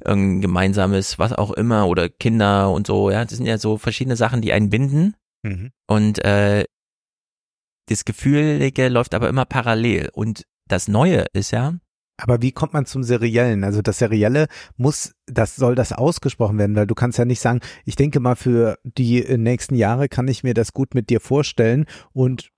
ein 0.06 0.40
gemeinsames, 0.40 1.20
was 1.20 1.34
auch 1.34 1.52
immer, 1.52 1.90
oder 1.90 2.08
Kinder 2.08 2.72
und 2.72 2.88
so, 2.88 3.12
ja. 3.12 3.26
Das 3.26 3.36
sind 3.36 3.46
ja 3.46 3.58
so 3.58 3.78
verschiedene 3.78 4.16
Sachen, 4.16 4.40
die 4.40 4.54
einen 4.54 4.70
binden. 4.70 5.16
Mhm. 5.44 5.72
Und 5.88 6.24
äh, 6.24 6.64
das 7.88 8.06
Gefühlige 8.06 8.90
läuft 8.90 9.14
aber 9.14 9.30
immer 9.30 9.46
parallel. 9.46 10.10
Und 10.14 10.44
das 10.68 10.88
Neue 10.88 11.26
ist 11.34 11.52
ja, 11.52 11.76
Aber 12.18 12.42
wie 12.42 12.52
kommt 12.52 12.74
man 12.74 12.86
zum 12.86 13.04
Seriellen? 13.04 13.64
Also 13.64 13.82
das 13.82 14.00
Serielle 14.00 14.48
muss, 14.76 15.14
das 15.28 15.56
soll 15.56 15.76
das 15.76 15.94
ausgesprochen 15.94 16.58
werden, 16.58 16.76
weil 16.76 16.88
du 16.88 16.96
kannst 16.96 17.20
ja 17.20 17.26
nicht 17.26 17.40
sagen, 17.40 17.60
ich 17.86 17.96
denke 17.96 18.20
mal 18.20 18.36
für 18.36 18.78
die 18.84 19.24
nächsten 19.38 19.76
Jahre 19.76 20.10
kann 20.10 20.28
ich 20.28 20.44
mir 20.44 20.54
das 20.54 20.74
gut 20.74 20.96
mit 20.96 21.10
dir 21.10 21.22
vorstellen 21.22 21.86
und 22.14 22.50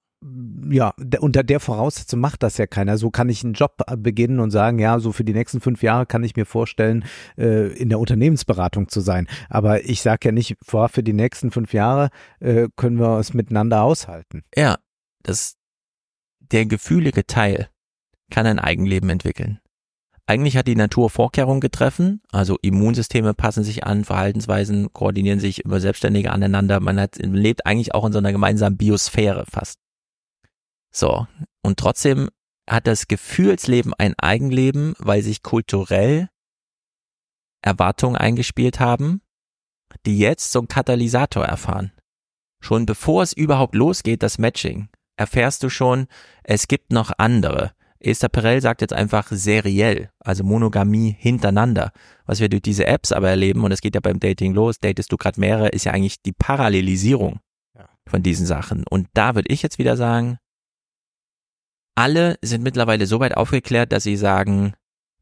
ja, 0.69 0.93
unter 1.21 1.43
der 1.43 1.61
Voraussetzung 1.61 2.19
macht 2.19 2.43
das 2.43 2.57
ja 2.57 2.67
keiner. 2.67 2.97
So 2.97 3.09
kann 3.09 3.29
ich 3.29 3.43
einen 3.43 3.53
Job 3.53 3.77
beginnen 3.97 4.41
und 4.41 4.51
sagen, 4.51 4.77
ja, 4.77 4.99
so 4.99 5.13
für 5.13 5.23
die 5.23 5.33
nächsten 5.33 5.61
fünf 5.61 5.81
Jahre 5.81 6.05
kann 6.05 6.23
ich 6.23 6.35
mir 6.35 6.45
vorstellen, 6.45 7.05
äh, 7.37 7.67
in 7.77 7.87
der 7.87 7.99
Unternehmensberatung 7.99 8.89
zu 8.89 8.99
sein. 8.99 9.27
Aber 9.49 9.85
ich 9.85 10.01
sage 10.01 10.27
ja 10.27 10.31
nicht, 10.33 10.57
vor 10.61 10.89
für 10.89 11.03
die 11.03 11.13
nächsten 11.13 11.51
fünf 11.51 11.73
Jahre 11.73 12.09
äh, 12.41 12.67
können 12.75 12.99
wir 12.99 13.17
es 13.17 13.33
miteinander 13.33 13.81
aushalten. 13.83 14.43
ja, 14.55 14.77
das, 15.23 15.57
der 16.39 16.65
gefühlige 16.65 17.25
Teil 17.25 17.69
kann 18.29 18.45
ein 18.45 18.59
Eigenleben 18.59 19.09
entwickeln. 19.09 19.59
Eigentlich 20.29 20.57
hat 20.57 20.67
die 20.67 20.75
Natur 20.75 21.09
Vorkehrungen 21.09 21.59
getroffen, 21.59 22.21
also 22.31 22.59
Immunsysteme 22.61 23.33
passen 23.33 23.63
sich 23.63 23.85
an, 23.85 24.05
Verhaltensweisen 24.05 24.93
koordinieren 24.93 25.39
sich 25.39 25.65
über 25.65 25.79
Selbstständige 25.79 26.31
aneinander, 26.31 26.79
man 26.79 26.99
hat, 26.99 27.15
lebt 27.17 27.65
eigentlich 27.65 27.95
auch 27.95 28.05
in 28.05 28.13
so 28.13 28.19
einer 28.19 28.31
gemeinsamen 28.31 28.77
Biosphäre 28.77 29.45
fast. 29.51 29.79
So, 30.91 31.25
und 31.63 31.79
trotzdem 31.79 32.29
hat 32.69 32.85
das 32.85 33.07
Gefühlsleben 33.07 33.95
ein 33.97 34.13
Eigenleben, 34.19 34.93
weil 34.99 35.23
sich 35.23 35.41
kulturell 35.41 36.29
Erwartungen 37.63 38.15
eingespielt 38.15 38.79
haben, 38.79 39.21
die 40.05 40.19
jetzt 40.19 40.51
so 40.51 40.59
einen 40.59 40.67
Katalysator 40.67 41.43
erfahren. 41.43 41.91
Schon 42.61 42.85
bevor 42.85 43.23
es 43.23 43.33
überhaupt 43.33 43.73
losgeht, 43.73 44.21
das 44.21 44.37
Matching, 44.37 44.89
erfährst 45.19 45.63
du 45.63 45.69
schon, 45.69 46.07
es 46.43 46.67
gibt 46.67 46.93
noch 46.93 47.11
andere. 47.17 47.73
Esther 47.99 48.29
Perel 48.29 48.61
sagt 48.61 48.79
jetzt 48.79 48.93
einfach 48.93 49.27
seriell, 49.29 50.09
also 50.19 50.45
Monogamie 50.45 51.13
hintereinander. 51.19 51.91
Was 52.25 52.39
wir 52.39 52.47
durch 52.47 52.61
diese 52.61 52.87
Apps 52.87 53.11
aber 53.11 53.29
erleben, 53.29 53.63
und 53.65 53.73
es 53.73 53.81
geht 53.81 53.95
ja 53.95 54.01
beim 54.01 54.21
Dating 54.21 54.53
los, 54.53 54.79
datest 54.79 55.11
du 55.11 55.17
gerade 55.17 55.39
mehrere, 55.39 55.69
ist 55.69 55.83
ja 55.83 55.91
eigentlich 55.91 56.21
die 56.21 56.31
Parallelisierung 56.31 57.41
von 58.07 58.23
diesen 58.23 58.45
Sachen. 58.45 58.85
Und 58.89 59.07
da 59.13 59.35
würde 59.35 59.51
ich 59.51 59.61
jetzt 59.61 59.77
wieder 59.77 59.97
sagen, 59.97 60.37
alle 61.95 62.37
sind 62.41 62.63
mittlerweile 62.63 63.05
so 63.05 63.19
weit 63.19 63.35
aufgeklärt, 63.35 63.91
dass 63.91 64.03
sie 64.03 64.15
sagen, 64.15 64.73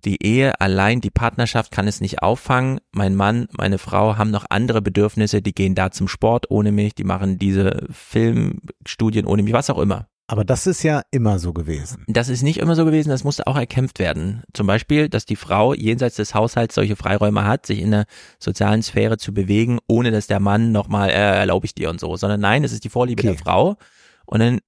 die 0.06 0.24
Ehe 0.24 0.59
allein, 0.61 1.01
die 1.01 1.09
Partnerschaft 1.09 1.72
kann 1.72 1.88
es 1.88 2.01
nicht 2.01 2.22
auffangen. 2.22 2.80
Mein 2.92 3.16
Mann, 3.16 3.48
meine 3.51 3.77
Frau 3.77 4.17
haben 4.17 4.32
noch 4.32 4.45
andere 4.50 4.82
Bedürfnisse, 4.82 5.42
die 5.42 5.53
gehen 5.53 5.76
da 5.76 5.92
zum 5.92 6.08
Sport 6.08 6.51
ohne 6.51 6.72
mich, 6.72 6.95
die 6.95 7.03
machen 7.03 7.40
diese 7.40 7.88
Filmstudien 7.90 9.26
ohne 9.26 9.43
mich, 9.43 9.53
was 9.53 9.69
auch 9.69 9.80
immer. 9.80 10.08
Aber 10.30 10.43
das 10.43 10.67
ist 10.67 10.84
ja 10.84 11.03
immer 11.09 11.40
so 11.40 11.53
gewesen. 11.53 12.03
Das 12.08 12.27
ist 12.27 12.43
nicht 12.43 12.58
immer 12.58 12.76
so 12.76 12.84
gewesen, 12.84 13.09
das 13.09 13.24
musste 13.24 13.48
auch 13.48 13.56
erkämpft 13.56 13.98
werden. 13.98 14.43
Zum 14.53 14.67
Beispiel, 14.67 15.08
dass 15.08 15.26
die 15.26 15.38
Frau 15.38 15.74
jenseits 15.74 16.17
des 16.17 16.35
Haushalts 16.35 16.76
solche 16.76 16.98
Freiräume 16.98 17.45
hat, 17.45 17.66
sich 17.66 17.80
in 17.80 17.92
der 17.92 18.06
sozialen 18.38 18.84
Sphäre 18.84 19.17
zu 19.17 19.34
bewegen, 19.34 19.80
ohne 19.88 20.11
dass 20.11 20.27
der 20.27 20.42
Mann 20.42 20.74
nochmal, 20.74 21.09
äh, 21.09 21.14
erlaube 21.14 21.66
ich 21.66 21.76
dir 21.76 21.90
und 21.90 22.01
so, 22.01 22.17
sondern 22.17 22.42
nein, 22.42 22.66
es 22.66 22.74
ist 22.74 22.84
die 22.84 22.90
Vorliebe 22.90 23.22
okay. 23.22 23.30
der 23.30 23.38
Frau 23.38 23.77
und 24.26 24.42
dann 24.42 24.59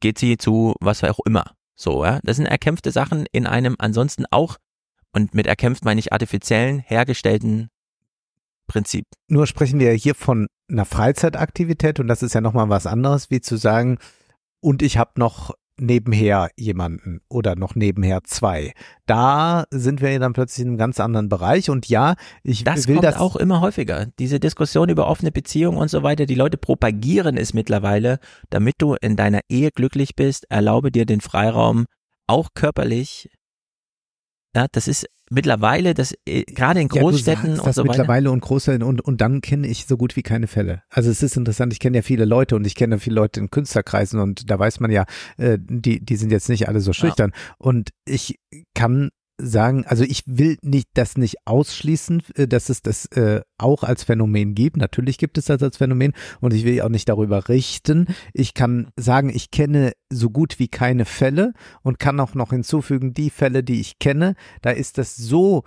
geht 0.00 0.18
sie 0.18 0.36
zu 0.36 0.74
was 0.80 1.04
auch 1.04 1.20
immer. 1.24 1.52
So, 1.78 2.04
ja. 2.04 2.20
Das 2.24 2.36
sind 2.36 2.46
erkämpfte 2.46 2.90
Sachen 2.90 3.24
in 3.32 3.46
einem 3.46 3.76
ansonsten 3.78 4.26
auch, 4.30 4.58
und 5.12 5.34
mit 5.34 5.46
erkämpft 5.46 5.84
meine 5.84 6.00
ich 6.00 6.12
artifiziellen, 6.12 6.80
hergestellten 6.80 7.70
Prinzip. 8.66 9.06
Nur 9.28 9.46
sprechen 9.46 9.80
wir 9.80 9.92
hier 9.92 10.14
von 10.14 10.48
einer 10.68 10.84
Freizeitaktivität 10.84 12.00
und 12.00 12.08
das 12.08 12.22
ist 12.22 12.34
ja 12.34 12.42
nochmal 12.42 12.68
was 12.68 12.86
anderes, 12.86 13.30
wie 13.30 13.40
zu 13.40 13.56
sagen, 13.56 13.98
und 14.60 14.82
ich 14.82 14.98
habe 14.98 15.12
noch 15.16 15.54
nebenher 15.80 16.50
jemanden 16.56 17.20
oder 17.28 17.56
noch 17.56 17.74
nebenher 17.74 18.24
zwei. 18.24 18.72
Da 19.06 19.64
sind 19.70 20.00
wir 20.00 20.18
dann 20.18 20.32
plötzlich 20.32 20.64
in 20.64 20.70
einem 20.70 20.78
ganz 20.78 21.00
anderen 21.00 21.28
Bereich 21.28 21.70
und 21.70 21.88
ja, 21.88 22.14
ich 22.42 22.64
das 22.64 22.88
will 22.88 22.96
kommt 22.96 23.04
das 23.04 23.16
auch 23.16 23.36
immer 23.36 23.60
häufiger. 23.60 24.06
Diese 24.18 24.40
Diskussion 24.40 24.88
über 24.88 25.08
offene 25.08 25.32
Beziehungen 25.32 25.78
und 25.78 25.88
so 25.88 26.02
weiter, 26.02 26.26
die 26.26 26.34
Leute 26.34 26.58
propagieren 26.58 27.36
es 27.36 27.54
mittlerweile, 27.54 28.18
damit 28.50 28.76
du 28.78 28.94
in 29.00 29.16
deiner 29.16 29.40
Ehe 29.48 29.70
glücklich 29.70 30.16
bist, 30.16 30.46
erlaube 30.50 30.90
dir 30.90 31.06
den 31.06 31.20
Freiraum 31.20 31.86
auch 32.26 32.50
körperlich 32.54 33.30
ja, 34.56 34.66
das 34.72 34.88
ist 34.88 35.06
mittlerweile, 35.30 35.94
das 35.94 36.14
äh, 36.26 36.44
gerade 36.44 36.80
in 36.80 36.88
Großstädten 36.88 37.56
ja, 37.56 37.62
und 37.62 37.74
so 37.74 37.84
mittlerweile 37.84 38.30
und 38.30 38.40
Großstädten 38.40 38.82
und 38.82 39.00
und 39.00 39.20
dann 39.20 39.40
kenne 39.40 39.66
ich 39.66 39.86
so 39.86 39.96
gut 39.96 40.16
wie 40.16 40.22
keine 40.22 40.46
Fälle. 40.46 40.82
Also 40.90 41.10
es 41.10 41.22
ist 41.22 41.36
interessant. 41.36 41.72
Ich 41.72 41.80
kenne 41.80 41.98
ja 41.98 42.02
viele 42.02 42.24
Leute 42.24 42.56
und 42.56 42.66
ich 42.66 42.74
kenne 42.74 42.98
viele 42.98 43.16
Leute 43.16 43.40
in 43.40 43.50
Künstlerkreisen 43.50 44.20
und 44.20 44.50
da 44.50 44.58
weiß 44.58 44.80
man 44.80 44.90
ja, 44.90 45.04
äh, 45.36 45.58
die 45.60 46.04
die 46.04 46.16
sind 46.16 46.30
jetzt 46.30 46.48
nicht 46.48 46.68
alle 46.68 46.80
so 46.80 46.92
schüchtern 46.92 47.32
ja. 47.34 47.54
und 47.58 47.90
ich 48.04 48.38
kann 48.74 49.10
sagen, 49.38 49.84
also 49.86 50.04
ich 50.04 50.24
will 50.26 50.58
nicht 50.62 50.88
das 50.94 51.16
nicht 51.16 51.36
ausschließen, 51.46 52.22
äh, 52.34 52.48
dass 52.48 52.68
es 52.68 52.82
das 52.82 53.06
äh, 53.06 53.40
auch 53.56 53.84
als 53.84 54.04
Phänomen 54.04 54.54
gibt. 54.54 54.76
Natürlich 54.76 55.18
gibt 55.18 55.38
es 55.38 55.46
das 55.46 55.62
als 55.62 55.76
Phänomen 55.76 56.12
und 56.40 56.52
ich 56.52 56.64
will 56.64 56.80
auch 56.82 56.88
nicht 56.88 57.08
darüber 57.08 57.48
richten. 57.48 58.06
Ich 58.32 58.54
kann 58.54 58.88
sagen, 58.96 59.30
ich 59.30 59.50
kenne 59.50 59.92
so 60.10 60.30
gut 60.30 60.58
wie 60.58 60.68
keine 60.68 61.04
Fälle 61.04 61.52
und 61.82 61.98
kann 61.98 62.20
auch 62.20 62.34
noch 62.34 62.50
hinzufügen, 62.50 63.14
die 63.14 63.30
Fälle, 63.30 63.62
die 63.62 63.80
ich 63.80 63.98
kenne, 63.98 64.34
da 64.62 64.70
ist 64.70 64.98
das 64.98 65.16
so 65.16 65.64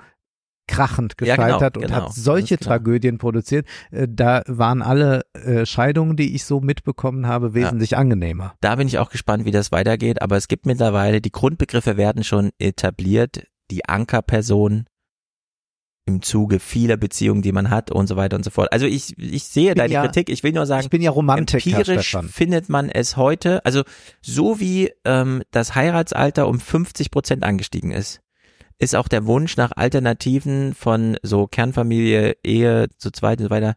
krachend 0.67 1.17
gescheitert 1.17 1.61
ja, 1.61 1.69
genau, 1.69 1.80
und 1.80 1.88
genau, 1.88 2.06
hat 2.06 2.14
solche 2.14 2.58
Tragödien 2.58 3.17
produziert. 3.17 3.67
Äh, 3.91 4.08
da 4.09 4.41
waren 4.48 4.82
alle 4.82 5.24
äh, 5.33 5.66
Scheidungen, 5.66 6.16
die 6.16 6.33
ich 6.33 6.45
so 6.45 6.61
mitbekommen 6.61 7.27
habe, 7.27 7.53
wesentlich 7.53 7.91
ja. 7.91 7.98
angenehmer. 7.98 8.53
Da 8.61 8.75
bin 8.75 8.88
ich 8.88 8.98
auch 8.98 9.09
gespannt, 9.09 9.45
wie 9.45 9.51
das 9.51 9.72
weitergeht. 9.72 10.22
Aber 10.22 10.38
es 10.38 10.48
gibt 10.48 10.66
mittlerweile, 10.66 11.19
die 11.19 11.32
Grundbegriffe 11.32 11.98
werden 11.98 12.24
schon 12.24 12.51
etabliert 12.58 13.43
die 13.72 13.85
Ankerperson 13.85 14.85
im 16.06 16.22
Zuge 16.22 16.59
vieler 16.59 16.98
Beziehungen, 16.98 17.41
die 17.41 17.51
man 17.51 17.69
hat 17.69 17.91
und 17.91 18.08
so 18.08 18.16
weiter 18.16 18.35
und 18.35 18.43
so 18.43 18.50
fort. 18.50 18.72
Also 18.72 18.85
ich, 18.85 19.17
ich 19.17 19.43
sehe 19.45 19.75
deine 19.75 19.93
ja, 19.93 20.01
Kritik. 20.01 20.30
Ich 20.30 20.43
will 20.43 20.51
nur 20.51 20.66
sagen, 20.66 20.83
ich 20.83 20.90
bin 20.90 21.01
ja 21.01 21.11
Romantiker, 21.11 21.77
empirisch 21.77 22.17
findet 22.30 22.69
man 22.69 22.90
es 22.90 23.17
heute, 23.17 23.64
also 23.66 23.83
so 24.22 24.59
wie 24.59 24.91
ähm, 25.06 25.43
das 25.51 25.75
Heiratsalter 25.75 26.48
um 26.48 26.59
50 26.59 27.11
Prozent 27.11 27.43
angestiegen 27.43 27.91
ist, 27.91 28.19
ist 28.80 28.95
auch 28.95 29.08
der 29.08 29.27
Wunsch 29.27 29.58
nach 29.58 29.72
Alternativen 29.75 30.74
von 30.74 31.17
so 31.22 31.45
Kernfamilie, 31.45 32.35
Ehe 32.43 32.88
zu 32.98 33.11
zweit 33.11 33.40
und 33.40 33.45
so 33.45 33.50
weiter, 33.51 33.75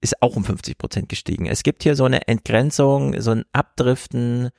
ist 0.00 0.22
auch 0.22 0.36
um 0.36 0.44
50 0.44 0.78
Prozent 0.78 1.08
gestiegen. 1.08 1.46
Es 1.46 1.64
gibt 1.64 1.82
hier 1.82 1.96
so 1.96 2.04
eine 2.04 2.28
Entgrenzung, 2.28 3.20
so 3.20 3.32
ein 3.32 3.44
Abdriften 3.52 4.50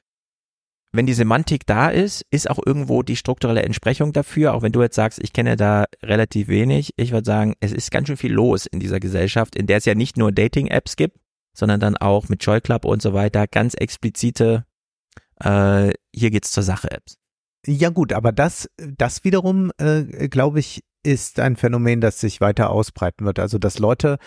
wenn 0.95 1.05
die 1.05 1.13
Semantik 1.13 1.65
da 1.65 1.89
ist, 1.89 2.25
ist 2.31 2.49
auch 2.49 2.59
irgendwo 2.63 3.03
die 3.03 3.15
strukturelle 3.15 3.63
Entsprechung 3.63 4.13
dafür. 4.13 4.53
Auch 4.53 4.61
wenn 4.61 4.71
du 4.71 4.81
jetzt 4.81 4.95
sagst, 4.95 5.19
ich 5.21 5.33
kenne 5.33 5.55
da 5.55 5.85
relativ 6.01 6.47
wenig. 6.47 6.93
Ich 6.97 7.11
würde 7.11 7.25
sagen, 7.25 7.55
es 7.59 7.71
ist 7.71 7.91
ganz 7.91 8.07
schön 8.07 8.17
viel 8.17 8.33
los 8.33 8.65
in 8.65 8.79
dieser 8.79 8.99
Gesellschaft, 8.99 9.55
in 9.55 9.67
der 9.67 9.77
es 9.77 9.85
ja 9.85 9.95
nicht 9.95 10.17
nur 10.17 10.31
Dating-Apps 10.31 10.95
gibt, 10.95 11.17
sondern 11.55 11.79
dann 11.79 11.97
auch 11.97 12.29
mit 12.29 12.43
Joy 12.43 12.61
Club 12.61 12.85
und 12.85 13.01
so 13.01 13.13
weiter 13.13 13.47
ganz 13.47 13.73
explizite, 13.73 14.65
äh, 15.39 15.91
hier 16.13 16.31
geht's 16.31 16.51
zur 16.51 16.63
Sache 16.63 16.91
Apps. 16.91 17.17
Ja 17.67 17.89
gut, 17.89 18.13
aber 18.13 18.31
das, 18.31 18.69
das 18.77 19.23
wiederum, 19.23 19.71
äh, 19.77 20.27
glaube 20.27 20.59
ich, 20.59 20.83
ist 21.03 21.39
ein 21.39 21.55
Phänomen, 21.55 22.01
das 22.01 22.19
sich 22.19 22.41
weiter 22.41 22.69
ausbreiten 22.69 23.25
wird. 23.25 23.39
Also 23.39 23.57
dass 23.57 23.79
Leute 23.79 24.17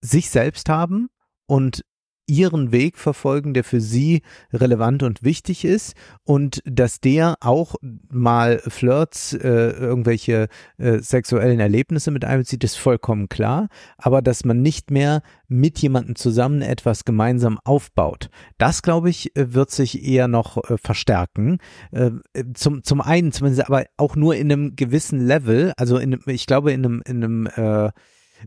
sich 0.00 0.30
selbst 0.30 0.68
haben 0.68 1.08
und 1.46 1.84
ihren 2.26 2.72
Weg 2.72 2.98
verfolgen, 2.98 3.54
der 3.54 3.64
für 3.64 3.80
sie 3.80 4.22
relevant 4.52 5.02
und 5.02 5.22
wichtig 5.22 5.64
ist 5.64 5.94
und 6.24 6.62
dass 6.64 7.00
der 7.00 7.36
auch 7.40 7.74
mal 8.10 8.60
Flirts, 8.66 9.34
äh, 9.34 9.70
irgendwelche 9.70 10.48
äh, 10.78 10.98
sexuellen 10.98 11.60
Erlebnisse 11.60 12.10
mit 12.10 12.24
einbezieht, 12.24 12.64
ist 12.64 12.76
vollkommen 12.76 13.28
klar, 13.28 13.68
aber 13.98 14.22
dass 14.22 14.44
man 14.44 14.62
nicht 14.62 14.90
mehr 14.90 15.22
mit 15.48 15.78
jemandem 15.78 16.16
zusammen 16.16 16.62
etwas 16.62 17.04
gemeinsam 17.04 17.58
aufbaut. 17.64 18.30
Das, 18.58 18.82
glaube 18.82 19.10
ich, 19.10 19.32
wird 19.34 19.70
sich 19.70 20.04
eher 20.04 20.28
noch 20.28 20.56
äh, 20.70 20.78
verstärken. 20.78 21.58
Äh, 21.90 22.10
zum, 22.54 22.82
zum 22.82 23.00
einen 23.00 23.32
zumindest, 23.32 23.66
aber 23.66 23.84
auch 23.96 24.16
nur 24.16 24.34
in 24.34 24.50
einem 24.50 24.76
gewissen 24.76 25.20
Level, 25.24 25.72
also 25.76 25.98
in, 25.98 26.18
ich 26.26 26.46
glaube 26.46 26.72
in 26.72 26.84
einem, 26.84 27.02
in 27.06 27.24
einem 27.24 27.46
äh, 27.46 27.90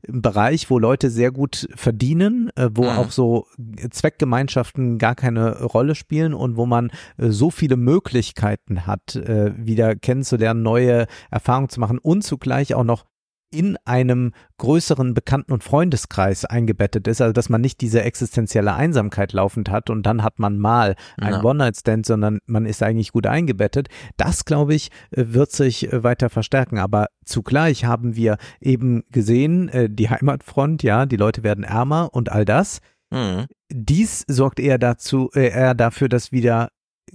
Bereich, 0.08 0.70
wo 0.70 0.80
Leute 0.80 1.10
sehr 1.10 1.32
gut 1.32 1.68
verdienen, 1.76 2.50
äh, 2.56 2.70
wo 2.74 2.84
mhm. 2.84 2.90
auch 2.90 3.12
so 3.12 3.48
Zweckgemeinschaften 3.90 4.98
gar 4.98 5.16
keine 5.16 5.64
Rolle 5.64 5.96
spielen 5.96 6.34
und 6.34 6.58
wo 6.58 6.66
man 6.66 6.92
äh, 7.18 7.30
so 7.30 7.50
viele 7.50 7.78
Möglichkeiten 7.78 8.86
hat, 8.86 9.16
äh, 9.16 9.54
wieder 9.58 9.96
kennenzulernen, 9.96 10.62
neue 10.62 11.08
Erfahrungen 11.32 11.70
zu 11.70 11.80
machen 11.80 12.00
und 12.00 12.24
zugleich 12.24 12.76
auch 12.76 12.84
noch 12.84 13.06
in 13.50 13.78
einem 13.86 14.34
größeren 14.58 15.14
Bekannten- 15.14 15.54
und 15.54 15.64
Freundeskreis 15.64 16.44
eingebettet 16.46 17.08
ist, 17.08 17.22
also 17.22 17.32
dass 17.32 17.50
man 17.50 17.62
nicht 17.62 17.80
diese 17.82 18.04
existenzielle 18.04 18.74
Einsamkeit 18.74 19.32
laufend 19.34 19.70
hat 19.70 19.90
und 19.90 20.04
dann 20.04 20.24
hat 20.24 20.40
man 20.40 20.58
mal 20.58 20.96
einen 21.18 21.42
no. 21.42 21.50
One-Night-Stand, 21.50 22.06
sondern 22.06 22.40
man 22.46 22.66
ist 22.66 22.84
eigentlich 22.84 23.12
gut 23.12 23.26
eingebettet. 23.26 23.88
Das, 24.18 24.46
glaube 24.46 24.76
ich, 24.76 24.90
äh, 25.12 25.26
wird 25.28 25.52
sich 25.52 25.92
äh, 25.92 26.04
weiter 26.04 26.30
verstärken. 26.30 26.78
Aber 26.78 27.08
zugleich 27.26 27.86
haben 27.86 28.16
wir 28.16 28.38
eben 28.60 29.04
gesehen, 29.12 29.70
äh, 29.70 29.90
die 29.90 30.10
Heimatfront, 30.10 30.84
ja, 30.84 31.06
die 31.06 31.18
Leute 31.18 31.44
werden 31.44 31.64
ärmer 31.64 32.10
und 32.12 32.32
all 32.32 32.44
das. 32.44 32.80
Mhm. 33.12 33.46
Dies 33.70 34.26
sorgt 34.28 34.60
eher 34.60 34.78
dazu, 34.78 35.30
eher 35.34 35.74
dafür, 35.74 36.10
dass 36.10 36.32
wieder 36.32 36.70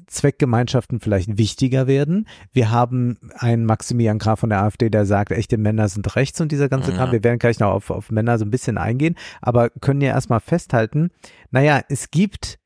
Zweckgemeinschaften 0.06 1.00
vielleicht 1.00 1.38
wichtiger 1.38 1.86
werden. 1.86 2.26
Wir 2.52 2.70
haben 2.70 3.18
einen 3.34 3.64
Maximilian 3.64 4.18
Graf 4.18 4.40
von 4.40 4.50
der 4.50 4.62
AfD, 4.62 4.90
der 4.90 5.06
sagt, 5.06 5.32
echte 5.32 5.58
Männer 5.58 5.88
sind 5.88 6.16
rechts 6.16 6.40
und 6.40 6.52
dieser 6.52 6.68
ganze 6.68 6.92
Kram. 6.92 7.08
Ja. 7.08 7.12
Wir 7.12 7.24
werden 7.24 7.38
gleich 7.38 7.58
noch 7.60 7.70
auf, 7.70 7.90
auf 7.90 8.10
Männer 8.10 8.38
so 8.38 8.44
ein 8.44 8.50
bisschen 8.50 8.78
eingehen, 8.78 9.16
aber 9.40 9.70
können 9.70 10.00
ja 10.00 10.08
erstmal 10.08 10.40
festhalten, 10.40 11.10
naja, 11.50 11.82
es 11.88 12.10
gibt 12.10 12.58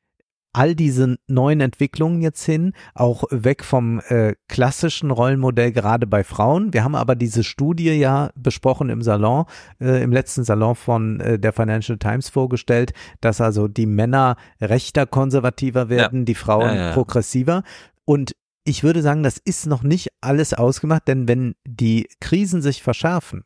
all 0.57 0.75
diese 0.75 1.19
neuen 1.27 1.61
Entwicklungen 1.61 2.23
jetzt 2.23 2.43
hin, 2.43 2.73
auch 2.95 3.25
weg 3.31 3.63
vom 3.63 4.01
äh, 4.09 4.37
klassischen 4.49 5.11
Rollenmodell 5.11 5.71
gerade 5.71 6.07
bei 6.07 6.25
Frauen. 6.25 6.73
Wir 6.73 6.83
haben 6.83 6.95
aber 6.95 7.15
diese 7.15 7.45
Studie 7.45 7.91
ja 7.91 8.31
besprochen 8.35 8.89
im 8.89 9.03
Salon, 9.03 9.45
äh, 9.83 10.03
im 10.03 10.13
letzten 10.13 10.45
Salon 10.45 10.75
von 10.75 11.21
äh, 11.21 11.39
der 11.39 11.53
Financial 11.53 11.99
Times 11.99 12.31
vorgestellt, 12.31 12.95
dass 13.21 13.43
also 13.43 13.69
die 13.69 13.85
Männer 13.85 14.37
rechter 14.59 15.05
konservativer 15.05 15.91
werden, 15.91 16.21
ja. 16.21 16.25
die 16.25 16.35
Frauen 16.35 16.75
ja, 16.75 16.75
ja, 16.75 16.93
progressiver. 16.93 17.63
Und 18.07 18.35
ich 18.65 18.83
würde 18.83 19.03
sagen, 19.03 19.23
das 19.23 19.37
ist 19.37 19.67
noch 19.67 19.83
nicht 19.83 20.09
alles 20.23 20.55
ausgemacht, 20.55 21.07
denn 21.07 21.29
wenn 21.29 21.55
die 21.67 22.09
Krisen 22.19 22.63
sich 22.63 22.83
verschärfen, 22.83 23.45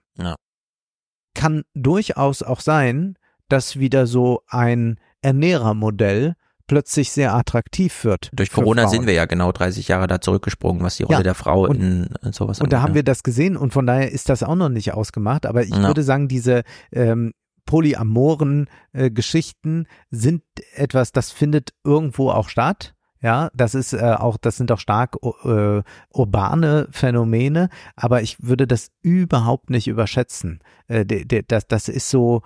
kann 1.35 1.65
durchaus 1.75 2.45
auch 2.45 2.61
sein, 2.61 3.17
dass 3.49 3.81
wieder 3.81 4.07
so 4.07 4.43
ein 4.47 5.01
Ernährermodell 5.23 6.37
plötzlich 6.71 7.11
sehr 7.11 7.35
attraktiv 7.35 8.05
wird. 8.05 8.31
Durch 8.33 8.53
Corona 8.53 8.87
sind 8.87 9.05
wir 9.05 9.13
ja 9.13 9.25
genau 9.25 9.51
30 9.51 9.89
Jahre 9.89 10.07
da 10.07 10.21
zurückgesprungen, 10.21 10.85
was 10.85 10.99
die 10.99 11.03
Rolle 11.03 11.19
ja, 11.19 11.23
der 11.25 11.35
Frau 11.35 11.63
und, 11.67 11.81
in, 11.81 12.09
in 12.23 12.33
sowas 12.33 12.61
Und 12.61 12.67
angeht, 12.67 12.73
da 12.73 12.83
haben 12.83 12.95
wir 12.95 13.03
das 13.03 13.25
gesehen 13.25 13.57
und 13.57 13.73
von 13.73 13.89
daher 13.89 14.13
ist 14.13 14.29
das 14.29 14.45
auch 14.45 14.55
noch 14.55 14.69
nicht 14.69 14.95
ausgemacht. 14.95 15.47
Aber 15.47 15.65
ich 15.65 15.71
ja. 15.71 15.83
würde 15.83 16.05
sagen, 16.05 16.29
diese 16.29 16.63
ähm, 16.93 17.33
polyamoren 17.67 18.69
äh, 18.93 19.11
Geschichten 19.11 19.89
sind 20.13 20.45
etwas, 20.77 21.11
das 21.11 21.33
findet 21.33 21.71
irgendwo 21.83 22.31
auch 22.31 22.49
statt. 22.49 22.95
Ja, 23.21 23.51
das 23.53 23.75
ist 23.75 23.93
äh, 23.93 24.15
auch, 24.17 24.37
das 24.37 24.57
sind 24.57 24.71
auch 24.71 24.79
stark 24.79 25.17
äh, 25.43 25.83
urbane 26.13 26.87
Phänomene, 26.93 27.69
aber 27.97 28.23
ich 28.23 28.37
würde 28.41 28.69
das 28.69 28.93
überhaupt 29.03 29.71
nicht 29.71 29.89
überschätzen. 29.89 30.61
Äh, 30.87 31.05
de, 31.05 31.25
de, 31.25 31.43
das, 31.47 31.67
das 31.67 31.89
ist 31.89 32.09
so, 32.09 32.43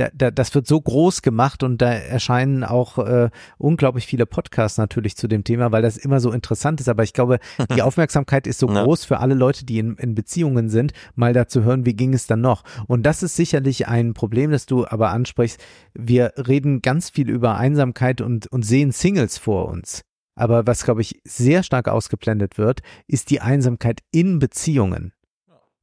da, 0.00 0.08
da, 0.14 0.30
das 0.30 0.54
wird 0.54 0.66
so 0.66 0.80
groß 0.80 1.20
gemacht 1.20 1.62
und 1.62 1.82
da 1.82 1.92
erscheinen 1.92 2.64
auch 2.64 2.96
äh, 2.98 3.28
unglaublich 3.58 4.06
viele 4.06 4.24
Podcasts 4.24 4.78
natürlich 4.78 5.14
zu 5.14 5.28
dem 5.28 5.44
Thema, 5.44 5.72
weil 5.72 5.82
das 5.82 5.98
immer 5.98 6.20
so 6.20 6.32
interessant 6.32 6.80
ist. 6.80 6.88
Aber 6.88 7.02
ich 7.02 7.12
glaube, 7.12 7.38
die 7.76 7.82
Aufmerksamkeit 7.82 8.46
ist 8.46 8.60
so 8.60 8.68
ja. 8.68 8.82
groß 8.82 9.04
für 9.04 9.18
alle 9.18 9.34
Leute, 9.34 9.66
die 9.66 9.78
in, 9.78 9.96
in 9.96 10.14
Beziehungen 10.14 10.70
sind, 10.70 10.92
mal 11.14 11.34
da 11.34 11.48
zu 11.48 11.64
hören, 11.64 11.84
wie 11.84 11.92
ging 11.92 12.14
es 12.14 12.26
dann 12.26 12.40
noch. 12.40 12.62
Und 12.86 13.04
das 13.04 13.22
ist 13.22 13.36
sicherlich 13.36 13.88
ein 13.88 14.14
Problem, 14.14 14.50
das 14.50 14.64
du 14.64 14.86
aber 14.86 15.10
ansprichst. 15.10 15.60
Wir 15.92 16.32
reden 16.36 16.80
ganz 16.80 17.10
viel 17.10 17.28
über 17.28 17.56
Einsamkeit 17.56 18.22
und, 18.22 18.46
und 18.46 18.62
sehen 18.62 18.92
Singles 18.92 19.36
vor 19.36 19.68
uns. 19.68 20.02
Aber 20.34 20.66
was, 20.66 20.84
glaube 20.84 21.02
ich, 21.02 21.20
sehr 21.24 21.62
stark 21.62 21.88
ausgeblendet 21.88 22.56
wird, 22.56 22.80
ist 23.06 23.28
die 23.28 23.42
Einsamkeit 23.42 24.00
in 24.12 24.38
Beziehungen. 24.38 25.12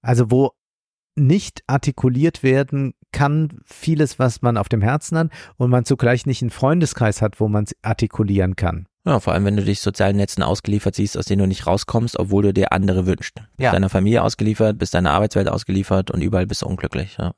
Also 0.02 0.32
wo 0.32 0.54
nicht 1.18 1.64
artikuliert 1.68 2.44
werden 2.44 2.94
kann, 3.12 3.60
vieles, 3.66 4.20
was 4.20 4.42
man 4.42 4.58
auf 4.58 4.70
dem 4.70 4.82
Herzen 4.82 5.18
hat 5.18 5.32
und 5.58 5.70
man 5.70 5.86
zugleich 5.86 6.26
nicht 6.26 6.42
einen 6.42 6.52
Freundeskreis 6.52 7.22
hat, 7.22 7.40
wo 7.40 7.48
man 7.48 7.66
es 7.66 7.76
artikulieren 7.82 8.56
kann. 8.56 8.88
Ja, 9.06 9.20
vor 9.20 9.34
allem, 9.34 9.46
wenn 9.46 9.56
du 9.56 9.64
dich 9.64 9.80
sozialen 9.80 10.18
Netzen 10.18 10.44
ausgeliefert 10.44 10.96
siehst, 10.96 11.18
aus 11.18 11.26
denen 11.26 11.40
du 11.40 11.48
nicht 11.48 11.66
rauskommst, 11.66 12.20
obwohl 12.20 12.44
du 12.44 12.54
dir 12.54 12.74
andere 12.74 13.06
wünschst. 13.06 13.38
Ja. 13.38 13.46
Bist 13.56 13.74
deiner 13.74 13.90
Familie 13.90 14.22
ausgeliefert, 14.22 14.78
bist 14.78 14.94
deiner 14.94 15.12
Arbeitswelt 15.12 15.48
ausgeliefert 15.48 16.12
und 16.12 16.22
überall 16.22 16.46
bist 16.46 16.62
du 16.62 16.68
unglücklich. 16.68 17.16
Ja. 17.18 17.34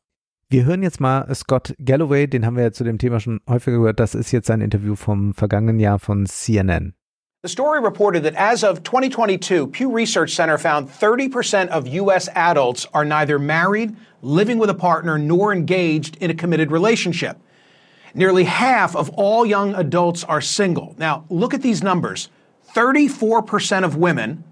Wir 0.49 0.65
hören 0.65 0.81
jetzt 0.81 0.99
mal 0.99 1.31
Scott 1.35 1.75
Galloway, 1.77 2.27
den 2.27 2.43
haben 2.43 2.55
wir 2.55 2.63
ja 2.63 2.71
zu 2.71 2.83
dem 2.83 2.97
Thema 2.97 3.19
schon 3.19 3.39
häufiger 3.47 3.77
gehört. 3.77 3.99
Das 3.99 4.15
ist 4.15 4.31
jetzt 4.31 4.49
ein 4.49 4.61
Interview 4.61 4.95
vom 4.95 5.35
vergangenen 5.35 5.79
Jahr 5.79 5.99
von 5.99 6.25
CNN. 6.25 6.95
The 7.41 7.47
story 7.47 7.79
reported 7.79 8.23
that 8.23 8.35
as 8.35 8.65
of 8.65 8.83
2022, 8.83 9.67
Pew 9.67 9.89
Research 9.93 10.31
Center 10.31 10.57
found 10.57 10.89
30% 10.89 11.69
of 11.69 11.87
U.S. 11.87 12.27
adults 12.35 12.85
are 12.93 13.05
neither 13.05 13.39
married, 13.39 13.95
living 14.21 14.57
with 14.57 14.69
a 14.69 14.73
partner, 14.73 15.17
nor 15.17 15.53
engaged 15.53 16.17
in 16.17 16.29
a 16.29 16.33
committed 16.33 16.69
relationship. 16.69 17.37
Nearly 18.13 18.43
half 18.43 18.93
of 18.93 19.09
all 19.11 19.45
young 19.45 19.73
adults 19.75 20.25
are 20.25 20.41
single. 20.41 20.95
Now, 20.97 21.23
look 21.29 21.53
at 21.53 21.61
these 21.61 21.81
numbers 21.81 22.27
34% 22.75 23.85
of 23.85 23.95
women, 23.95 24.43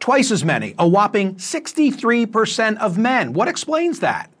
twice 0.00 0.32
as 0.32 0.44
many, 0.44 0.74
a 0.80 0.88
whopping 0.88 1.36
63% 1.36 2.76
of 2.78 2.98
men. 2.98 3.34
What 3.34 3.46
explains 3.46 4.00
that? 4.00 4.32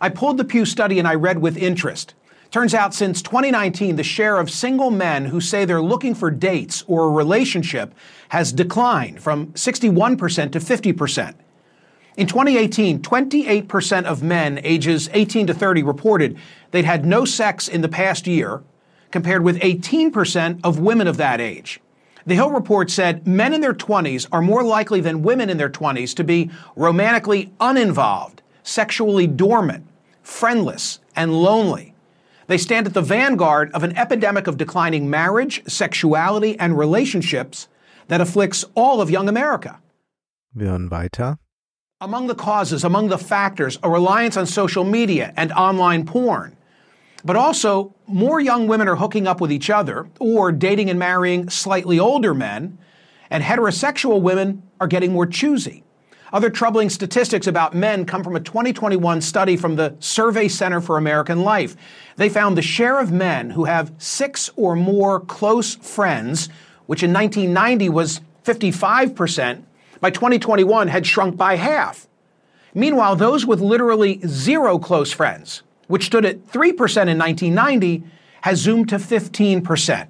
I 0.00 0.10
pulled 0.10 0.36
the 0.36 0.44
Pew 0.44 0.64
study 0.64 1.00
and 1.00 1.08
I 1.08 1.16
read 1.16 1.40
with 1.40 1.56
interest. 1.56 2.14
Turns 2.54 2.72
out 2.72 2.94
since 2.94 3.20
2019, 3.20 3.96
the 3.96 4.04
share 4.04 4.38
of 4.38 4.48
single 4.48 4.92
men 4.92 5.24
who 5.24 5.40
say 5.40 5.64
they're 5.64 5.82
looking 5.82 6.14
for 6.14 6.30
dates 6.30 6.84
or 6.86 7.06
a 7.06 7.10
relationship 7.10 7.92
has 8.28 8.52
declined 8.52 9.20
from 9.20 9.48
61% 9.54 10.52
to 10.52 10.60
50%. 10.60 11.34
In 12.16 12.28
2018, 12.28 13.00
28% 13.02 14.04
of 14.04 14.22
men 14.22 14.60
ages 14.62 15.10
18 15.12 15.48
to 15.48 15.52
30 15.52 15.82
reported 15.82 16.38
they'd 16.70 16.84
had 16.84 17.04
no 17.04 17.24
sex 17.24 17.66
in 17.66 17.80
the 17.80 17.88
past 17.88 18.28
year, 18.28 18.62
compared 19.10 19.42
with 19.42 19.58
18% 19.58 20.60
of 20.62 20.78
women 20.78 21.08
of 21.08 21.16
that 21.16 21.40
age. 21.40 21.80
The 22.24 22.36
Hill 22.36 22.52
report 22.52 22.88
said 22.88 23.26
men 23.26 23.52
in 23.52 23.62
their 23.62 23.74
20s 23.74 24.28
are 24.30 24.40
more 24.40 24.62
likely 24.62 25.00
than 25.00 25.24
women 25.24 25.50
in 25.50 25.56
their 25.56 25.68
20s 25.68 26.14
to 26.14 26.22
be 26.22 26.52
romantically 26.76 27.52
uninvolved, 27.58 28.42
sexually 28.62 29.26
dormant, 29.26 29.88
friendless, 30.22 31.00
and 31.16 31.42
lonely. 31.42 31.93
They 32.46 32.58
stand 32.58 32.86
at 32.86 32.94
the 32.94 33.02
vanguard 33.02 33.70
of 33.72 33.82
an 33.82 33.96
epidemic 33.96 34.46
of 34.46 34.56
declining 34.56 35.08
marriage, 35.08 35.62
sexuality, 35.66 36.58
and 36.58 36.76
relationships 36.78 37.68
that 38.08 38.20
afflicts 38.20 38.64
all 38.74 39.00
of 39.00 39.10
young 39.10 39.28
America. 39.28 39.80
Wir 40.54 40.68
hören 40.68 40.90
weiter. 40.90 41.38
Among 42.00 42.26
the 42.26 42.34
causes, 42.34 42.84
among 42.84 43.08
the 43.08 43.18
factors, 43.18 43.78
a 43.82 43.88
reliance 43.88 44.36
on 44.36 44.46
social 44.46 44.84
media 44.84 45.32
and 45.36 45.52
online 45.52 46.04
porn. 46.04 46.56
But 47.24 47.36
also, 47.36 47.94
more 48.06 48.40
young 48.40 48.68
women 48.68 48.88
are 48.88 48.96
hooking 48.96 49.26
up 49.26 49.40
with 49.40 49.50
each 49.50 49.70
other 49.70 50.06
or 50.20 50.52
dating 50.52 50.90
and 50.90 50.98
marrying 50.98 51.48
slightly 51.48 51.98
older 51.98 52.34
men, 52.34 52.76
and 53.30 53.42
heterosexual 53.42 54.20
women 54.20 54.62
are 54.80 54.86
getting 54.86 55.12
more 55.12 55.26
choosy. 55.26 55.82
Other 56.34 56.50
troubling 56.50 56.90
statistics 56.90 57.46
about 57.46 57.74
men 57.74 58.04
come 58.04 58.24
from 58.24 58.34
a 58.34 58.40
2021 58.40 59.20
study 59.20 59.56
from 59.56 59.76
the 59.76 59.94
Survey 60.00 60.48
Center 60.48 60.80
for 60.80 60.98
American 60.98 61.42
Life. 61.42 61.76
They 62.16 62.28
found 62.28 62.58
the 62.58 62.62
share 62.62 62.98
of 62.98 63.12
men 63.12 63.50
who 63.50 63.66
have 63.66 63.92
six 63.98 64.50
or 64.56 64.74
more 64.74 65.20
close 65.20 65.76
friends, 65.76 66.48
which 66.86 67.04
in 67.04 67.12
1990 67.12 67.88
was 67.88 68.20
55%, 68.42 69.62
by 70.00 70.10
2021 70.10 70.88
had 70.88 71.06
shrunk 71.06 71.36
by 71.36 71.54
half. 71.54 72.08
Meanwhile, 72.74 73.14
those 73.14 73.46
with 73.46 73.60
literally 73.60 74.20
zero 74.26 74.76
close 74.80 75.12
friends, 75.12 75.62
which 75.86 76.06
stood 76.06 76.26
at 76.26 76.44
3% 76.48 76.72
in 77.08 77.16
1990, 77.16 78.02
has 78.40 78.58
zoomed 78.58 78.88
to 78.88 78.96
15%. 78.96 80.08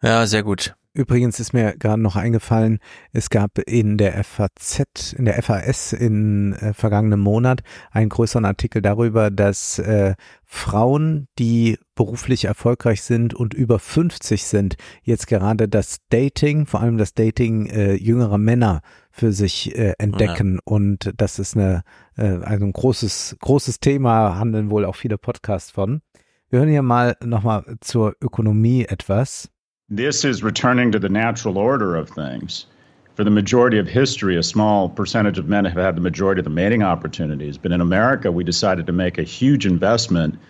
Ja, 0.00 0.24
sehr 0.26 0.44
gut. 0.44 0.74
Übrigens 0.96 1.38
ist 1.40 1.52
mir 1.52 1.76
gerade 1.76 2.00
noch 2.00 2.16
eingefallen, 2.16 2.78
es 3.12 3.28
gab 3.28 3.58
in 3.58 3.98
der 3.98 4.24
FAZ, 4.24 5.12
in 5.12 5.26
der 5.26 5.42
FAS 5.42 5.92
in 5.92 6.54
äh, 6.54 6.72
vergangenem 6.72 7.20
Monat 7.20 7.60
einen 7.90 8.08
größeren 8.08 8.46
Artikel 8.46 8.80
darüber, 8.80 9.30
dass 9.30 9.78
äh, 9.78 10.14
Frauen, 10.44 11.28
die 11.38 11.78
beruflich 11.94 12.46
erfolgreich 12.46 13.02
sind 13.02 13.34
und 13.34 13.52
über 13.52 13.78
50 13.78 14.44
sind, 14.44 14.76
jetzt 15.02 15.26
gerade 15.26 15.68
das 15.68 15.98
Dating, 16.08 16.64
vor 16.64 16.80
allem 16.80 16.96
das 16.96 17.12
Dating 17.12 17.66
äh, 17.66 17.92
jüngerer 17.92 18.38
Männer 18.38 18.80
für 19.10 19.32
sich 19.32 19.76
äh, 19.76 19.92
entdecken. 19.98 20.54
Ja. 20.54 20.60
Und 20.64 21.12
das 21.18 21.38
ist 21.38 21.58
eine, 21.58 21.82
äh, 22.16 22.38
also 22.42 22.64
ein 22.64 22.72
großes, 22.72 23.36
großes 23.40 23.80
Thema, 23.80 24.38
handeln 24.38 24.70
wohl 24.70 24.86
auch 24.86 24.96
viele 24.96 25.18
Podcasts 25.18 25.70
von. 25.70 26.00
Wir 26.48 26.60
hören 26.60 26.70
hier 26.70 26.82
mal 26.82 27.16
nochmal 27.22 27.76
zur 27.82 28.16
Ökonomie 28.22 28.86
etwas. 28.86 29.50
This 29.88 30.24
is 30.24 30.42
returning 30.42 30.90
to 30.90 30.98
the 30.98 31.08
natural 31.08 31.58
order 31.58 31.94
of 31.94 32.10
things. 32.10 32.66
For 33.14 33.22
the 33.22 33.30
majority 33.30 33.78
of 33.78 33.86
history, 33.86 34.36
a 34.36 34.42
small 34.42 34.88
percentage 34.88 35.38
of 35.38 35.48
men 35.48 35.64
have 35.64 35.76
had 35.76 35.96
the 35.96 36.00
majority 36.00 36.40
of 36.40 36.44
the 36.44 36.50
mating 36.50 36.82
opportunities. 36.82 37.56
But 37.56 37.70
in 37.70 37.80
America, 37.80 38.32
we 38.32 38.42
decided 38.42 38.86
to 38.86 38.92
make 38.92 39.16
a 39.16 39.22
huge 39.22 39.64
investment 39.64 40.40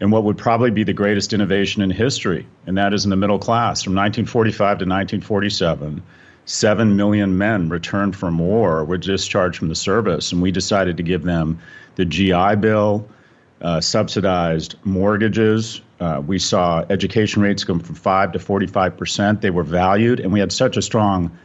in 0.00 0.10
what 0.10 0.24
would 0.24 0.38
probably 0.38 0.70
be 0.70 0.84
the 0.84 0.94
greatest 0.94 1.34
innovation 1.34 1.82
in 1.82 1.90
history, 1.90 2.46
and 2.66 2.78
that 2.78 2.94
is 2.94 3.04
in 3.04 3.10
the 3.10 3.16
middle 3.16 3.38
class. 3.38 3.82
From 3.82 3.94
1945 3.94 4.56
to 4.56 4.84
1947, 4.86 6.02
7 6.46 6.96
million 6.96 7.36
men 7.36 7.68
returned 7.68 8.16
from 8.16 8.38
war 8.38 8.86
were 8.86 8.96
discharged 8.96 9.58
from 9.58 9.68
the 9.68 9.74
service, 9.74 10.32
and 10.32 10.40
we 10.40 10.50
decided 10.50 10.96
to 10.96 11.02
give 11.02 11.24
them 11.24 11.58
the 11.96 12.06
GI 12.06 12.56
Bill, 12.56 13.06
uh, 13.60 13.80
subsidized 13.80 14.76
mortgages. 14.84 15.80
Uh, 16.00 16.22
we 16.24 16.38
saw 16.38 16.84
education 16.88 17.42
rates 17.42 17.64
go 17.64 17.78
from 17.78 17.94
5 17.94 18.32
to 18.32 18.38
45 18.38 18.96
percent. 18.96 19.40
They 19.40 19.50
were 19.50 19.64
valued, 19.64 20.20
and 20.20 20.32
we 20.32 20.40
had 20.40 20.52
such 20.52 20.76
a 20.76 20.82
strong 20.82 21.36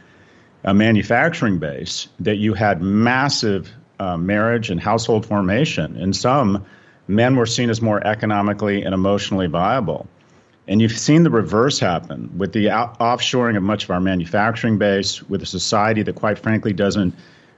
uh, 0.64 0.72
manufacturing 0.72 1.58
base 1.58 2.08
that 2.20 2.36
you 2.36 2.54
had 2.54 2.80
massive 2.80 3.70
uh, 3.98 4.16
marriage 4.16 4.70
and 4.70 4.80
household 4.80 5.26
formation. 5.26 5.96
And 5.96 6.14
some 6.14 6.64
men 7.08 7.36
were 7.36 7.46
seen 7.46 7.70
as 7.70 7.82
more 7.82 8.04
economically 8.06 8.82
and 8.82 8.94
emotionally 8.94 9.46
viable. 9.46 10.08
And 10.66 10.80
you've 10.80 10.98
seen 10.98 11.24
the 11.24 11.30
reverse 11.30 11.78
happen 11.78 12.38
with 12.38 12.52
the 12.52 12.66
offshoring 12.66 13.56
of 13.56 13.62
much 13.62 13.84
of 13.84 13.90
our 13.90 14.00
manufacturing 14.00 14.78
base, 14.78 15.22
with 15.22 15.42
a 15.42 15.46
society 15.46 16.02
that, 16.02 16.14
quite 16.14 16.38
frankly, 16.38 16.72
doesn't 16.72 17.14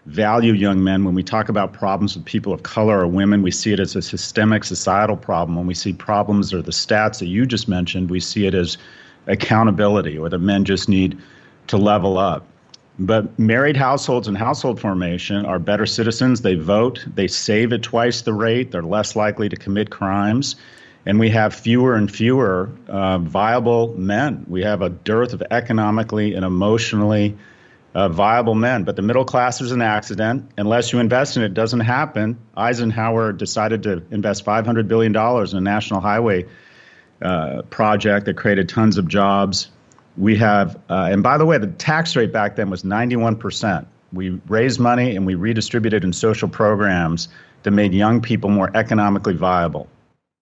value 0.07 0.53
young 0.53 0.83
men. 0.83 1.05
When 1.05 1.15
we 1.15 1.23
talk 1.23 1.49
about 1.49 1.73
problems 1.73 2.17
with 2.17 2.25
people 2.25 2.53
of 2.53 2.63
color 2.63 3.01
or 3.01 3.07
women, 3.07 3.43
we 3.43 3.51
see 3.51 3.73
it 3.73 3.81
as 3.81 3.97
a 3.97 4.03
systemic 4.03 4.65
societal 4.65 5.17
problem. 5.17 5.57
When 5.57 5.67
we 5.67 5.75
see 5.75 5.93
problems 5.93 6.55
or 6.55 6.63
the 6.63 6.71
stats 6.71 7.19
that 7.19 7.27
you 7.27 7.45
just 7.45 7.69
mentioned, 7.69 8.11
we 8.11 8.21
see 8.21 8.47
it 8.47 8.55
as 8.55 8.79
accountability 9.27 10.17
or 10.17 10.29
the 10.29 10.39
men 10.39 10.65
just 10.65 10.89
need 10.89 11.19
to 11.67 11.77
level 11.77 12.19
up. 12.19 12.47
But 12.99 13.39
married 13.39 13.77
households 13.77 14.27
and 14.27 14.39
household 14.39 14.81
formation 14.81 15.45
are 15.45 15.59
better 15.59 15.85
citizens. 15.85 16.41
They 16.41 16.55
vote, 16.55 17.05
they 17.15 17.29
save 17.29 17.73
at 17.73 17.83
twice 17.83 18.23
the 18.23 18.33
rate, 18.33 18.71
they're 18.71 18.83
less 18.83 19.17
likely 19.17 19.49
to 19.49 19.57
commit 19.57 19.91
crimes. 19.91 20.57
And 21.05 21.21
we 21.21 21.29
have 21.31 21.55
fewer 21.55 21.95
and 21.95 22.11
fewer 22.11 22.71
uh, 22.89 23.19
viable 23.19 23.95
men. 23.99 24.45
We 24.49 24.63
have 24.63 24.83
a 24.83 24.89
dearth 24.89 25.35
of 25.35 25.43
economically 25.51 26.35
and 26.35 26.45
emotionally 26.45 27.37
uh, 27.97 28.11
viable 28.11 28.55
men. 28.55 28.85
But 28.85 28.95
the 28.97 29.03
middle 29.03 29.25
class 29.25 29.63
is 29.63 29.73
an 29.73 29.81
accident. 29.81 30.51
Unless 30.59 30.93
you 30.93 31.01
invest 31.01 31.37
in 31.37 31.43
it, 31.43 31.47
it 31.47 31.55
doesn't 31.55 31.81
happen. 31.81 32.37
Eisenhower 32.55 33.33
decided 33.33 33.83
to 33.85 34.03
invest 34.11 34.45
$500 34.45 34.87
billion 34.87 35.17
in 35.17 35.57
a 35.57 35.61
national 35.63 36.01
highway 36.01 36.45
uh, 37.23 37.63
project 37.71 38.27
that 38.27 38.37
created 38.37 38.69
tons 38.69 38.99
of 38.99 39.09
jobs. 39.09 39.71
We 40.19 40.37
have, 40.37 40.77
uh, 40.91 41.09
and 41.11 41.23
by 41.23 41.39
the 41.39 41.47
way, 41.47 41.57
the 41.57 41.69
tax 41.79 42.15
rate 42.17 42.33
back 42.33 42.57
then 42.57 42.69
was 42.69 42.83
91%. 42.83 43.87
We 44.13 44.41
raised 44.47 44.79
money 44.79 45.17
and 45.17 45.25
we 45.25 45.35
redistributed 45.35 46.05
in 46.05 46.13
social 46.13 46.49
programs 46.51 47.29
that 47.63 47.71
made 47.71 47.95
young 47.95 48.21
people 48.21 48.51
more 48.51 48.71
economically 48.75 49.35
viable. 49.35 49.89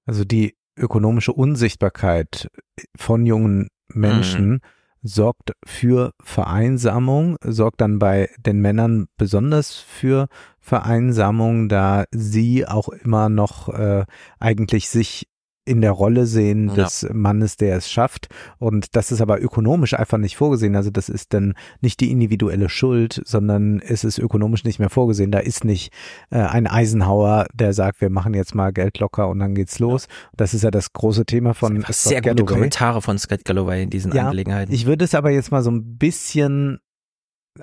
Also 0.08 0.24
die 0.24 0.54
ökonomische 0.76 1.32
Unsichtbarkeit 1.32 2.48
von 2.96 3.24
jungen 3.26 3.68
Menschen. 3.94 4.54
Mhm 4.54 4.60
sorgt 5.04 5.52
für 5.64 6.12
Vereinsamung, 6.22 7.36
sorgt 7.42 7.82
dann 7.82 7.98
bei 7.98 8.30
den 8.38 8.60
Männern 8.60 9.06
besonders 9.18 9.76
für 9.76 10.28
Vereinsamung, 10.60 11.68
da 11.68 12.04
sie 12.10 12.66
auch 12.66 12.88
immer 12.88 13.28
noch 13.28 13.68
äh, 13.68 14.06
eigentlich 14.40 14.88
sich 14.88 15.28
in 15.66 15.80
der 15.80 15.92
Rolle 15.92 16.26
sehen 16.26 16.68
Ja. 16.68 16.74
des 16.74 17.06
Mannes, 17.12 17.56
der 17.56 17.76
es 17.76 17.90
schafft. 17.90 18.28
Und 18.58 18.96
das 18.96 19.10
ist 19.10 19.20
aber 19.22 19.40
ökonomisch 19.40 19.94
einfach 19.94 20.18
nicht 20.18 20.36
vorgesehen. 20.36 20.76
Also 20.76 20.90
das 20.90 21.08
ist 21.08 21.32
dann 21.32 21.54
nicht 21.80 22.00
die 22.00 22.10
individuelle 22.10 22.68
Schuld, 22.68 23.22
sondern 23.24 23.80
es 23.80 24.04
ist 24.04 24.18
ökonomisch 24.18 24.64
nicht 24.64 24.78
mehr 24.78 24.90
vorgesehen. 24.90 25.30
Da 25.30 25.38
ist 25.38 25.64
nicht 25.64 25.92
äh, 26.30 26.38
ein 26.38 26.66
Eisenhower, 26.66 27.46
der 27.54 27.72
sagt, 27.72 28.00
wir 28.02 28.10
machen 28.10 28.34
jetzt 28.34 28.54
mal 28.54 28.72
Geld 28.72 28.98
locker 28.98 29.28
und 29.28 29.38
dann 29.38 29.54
geht's 29.54 29.78
los. 29.78 30.06
Das 30.36 30.52
ist 30.52 30.64
ja 30.64 30.70
das 30.70 30.92
große 30.92 31.24
Thema 31.24 31.54
von 31.54 31.80
Scott 31.82 31.94
sehr 31.94 32.20
gute 32.20 32.34
Galloway. 32.34 32.52
Kommentare 32.54 33.00
von 33.02 33.18
Scott 33.18 33.44
Galloway 33.44 33.82
in 33.84 33.90
diesen 33.90 34.12
Ja, 34.12 34.24
Angelegenheiten. 34.24 34.74
Ich 34.74 34.84
würde 34.86 35.04
es 35.04 35.14
aber 35.14 35.30
jetzt 35.30 35.50
mal 35.50 35.62
so 35.62 35.70
ein 35.70 35.96
bisschen 35.96 36.78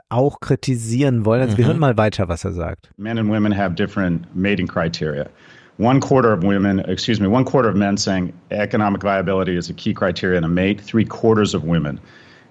auch 0.10 0.40
kritisieren 0.40 1.26
wollen. 1.26 1.42
Also 1.42 1.58
wir 1.58 1.66
Mhm. 1.66 1.70
hören 1.70 1.80
mal 1.80 1.98
weiter, 1.98 2.30
was 2.30 2.46
er 2.46 2.54
sagt. 2.54 2.92
Men 2.98 3.18
and 3.20 3.30
women 3.30 3.56
have 3.56 3.76
different 3.76 4.26
mating 4.36 4.66
criteria. 4.68 5.28
One 5.82 6.00
quarter 6.00 6.32
of 6.32 6.44
women, 6.44 6.82
excuse 6.82 7.20
me, 7.20 7.28
one 7.28 7.44
quarter 7.44 7.68
of 7.68 7.76
men 7.76 7.98
saying 7.98 8.34
economic 8.52 9.02
viability 9.02 9.56
is 9.56 9.68
a 9.68 9.74
key 9.74 9.96
criteria 9.96 10.38
in 10.38 10.44
a 10.44 10.48
mate. 10.48 10.80
Three 10.80 11.06
quarters 11.06 11.56
of 11.56 11.64
women 11.64 12.00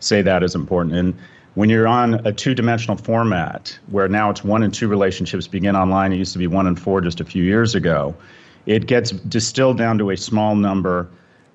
say 0.00 0.20
that 0.20 0.42
is 0.42 0.56
important. 0.56 0.96
And 0.96 1.14
when 1.54 1.70
you're 1.70 1.86
on 1.86 2.14
a 2.26 2.32
two 2.32 2.56
dimensional 2.56 2.96
format, 2.96 3.78
where 3.86 4.08
now 4.08 4.30
it's 4.30 4.42
one 4.42 4.64
and 4.64 4.74
two 4.74 4.88
relationships 4.88 5.46
begin 5.46 5.76
online, 5.76 6.12
it 6.12 6.16
used 6.16 6.32
to 6.32 6.40
be 6.40 6.48
one 6.48 6.66
and 6.66 6.76
four 6.76 7.00
just 7.00 7.20
a 7.20 7.24
few 7.24 7.44
years 7.44 7.76
ago, 7.76 8.16
it 8.66 8.88
gets 8.88 9.12
distilled 9.12 9.78
down 9.78 9.96
to 9.98 10.10
a 10.10 10.16
small 10.16 10.56
number 10.56 11.08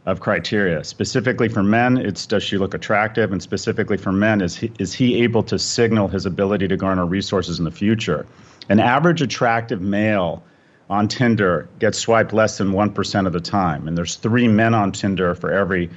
of 0.05 0.21
criteria. 0.21 0.81
Specifically 0.81 1.49
for 1.49 1.61
men, 1.61 1.97
it's 1.97 2.25
does 2.25 2.41
she 2.41 2.57
look 2.57 2.73
attractive? 2.73 3.33
And 3.33 3.43
specifically 3.43 3.97
for 3.97 4.13
men, 4.13 4.39
is 4.39 4.55
he, 4.55 4.71
is 4.79 4.93
he 4.93 5.21
able 5.23 5.43
to 5.43 5.59
signal 5.59 6.07
his 6.07 6.25
ability 6.25 6.69
to 6.69 6.77
garner 6.77 7.05
resources 7.05 7.59
in 7.59 7.65
the 7.65 7.69
future? 7.71 8.25
An 8.69 8.79
average 8.79 9.21
attractive 9.21 9.81
male 9.81 10.41
on 10.89 11.07
Tinder 11.07 11.67
gets 11.79 11.97
swiped 11.97 12.33
less 12.33 12.57
than 12.57 12.71
1% 12.71 13.27
of 13.27 13.33
the 13.33 13.39
time. 13.39 13.87
And 13.87 13.97
there's 13.97 14.15
three 14.15 14.47
men 14.47 14.73
on 14.73 14.91
Tinder 14.91 15.35
for 15.35 15.51
every 15.51 15.89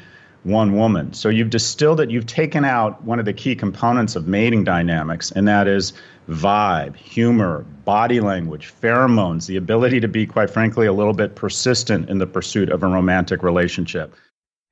one 0.44 0.76
woman. 0.76 1.12
So 1.12 1.28
you've 1.28 1.50
distilled 1.50 2.00
it, 2.00 2.10
you've 2.10 2.26
taken 2.26 2.64
out 2.64 3.02
one 3.04 3.18
of 3.18 3.24
the 3.24 3.32
key 3.32 3.54
components 3.54 4.16
of 4.16 4.28
mating 4.28 4.64
dynamics, 4.64 5.30
and 5.32 5.46
that 5.48 5.66
is 5.66 5.92
vibe, 6.28 6.96
humor, 6.96 7.64
body 7.84 8.20
language, 8.20 8.72
pheromones, 8.80 9.46
the 9.46 9.56
ability 9.56 10.00
to 10.00 10.08
be, 10.08 10.26
quite 10.26 10.50
frankly, 10.50 10.86
a 10.86 10.92
little 10.92 11.12
bit 11.12 11.34
persistent 11.34 12.08
in 12.08 12.18
the 12.18 12.26
pursuit 12.26 12.70
of 12.70 12.82
a 12.82 12.86
romantic 12.86 13.42
relationship. 13.42 14.14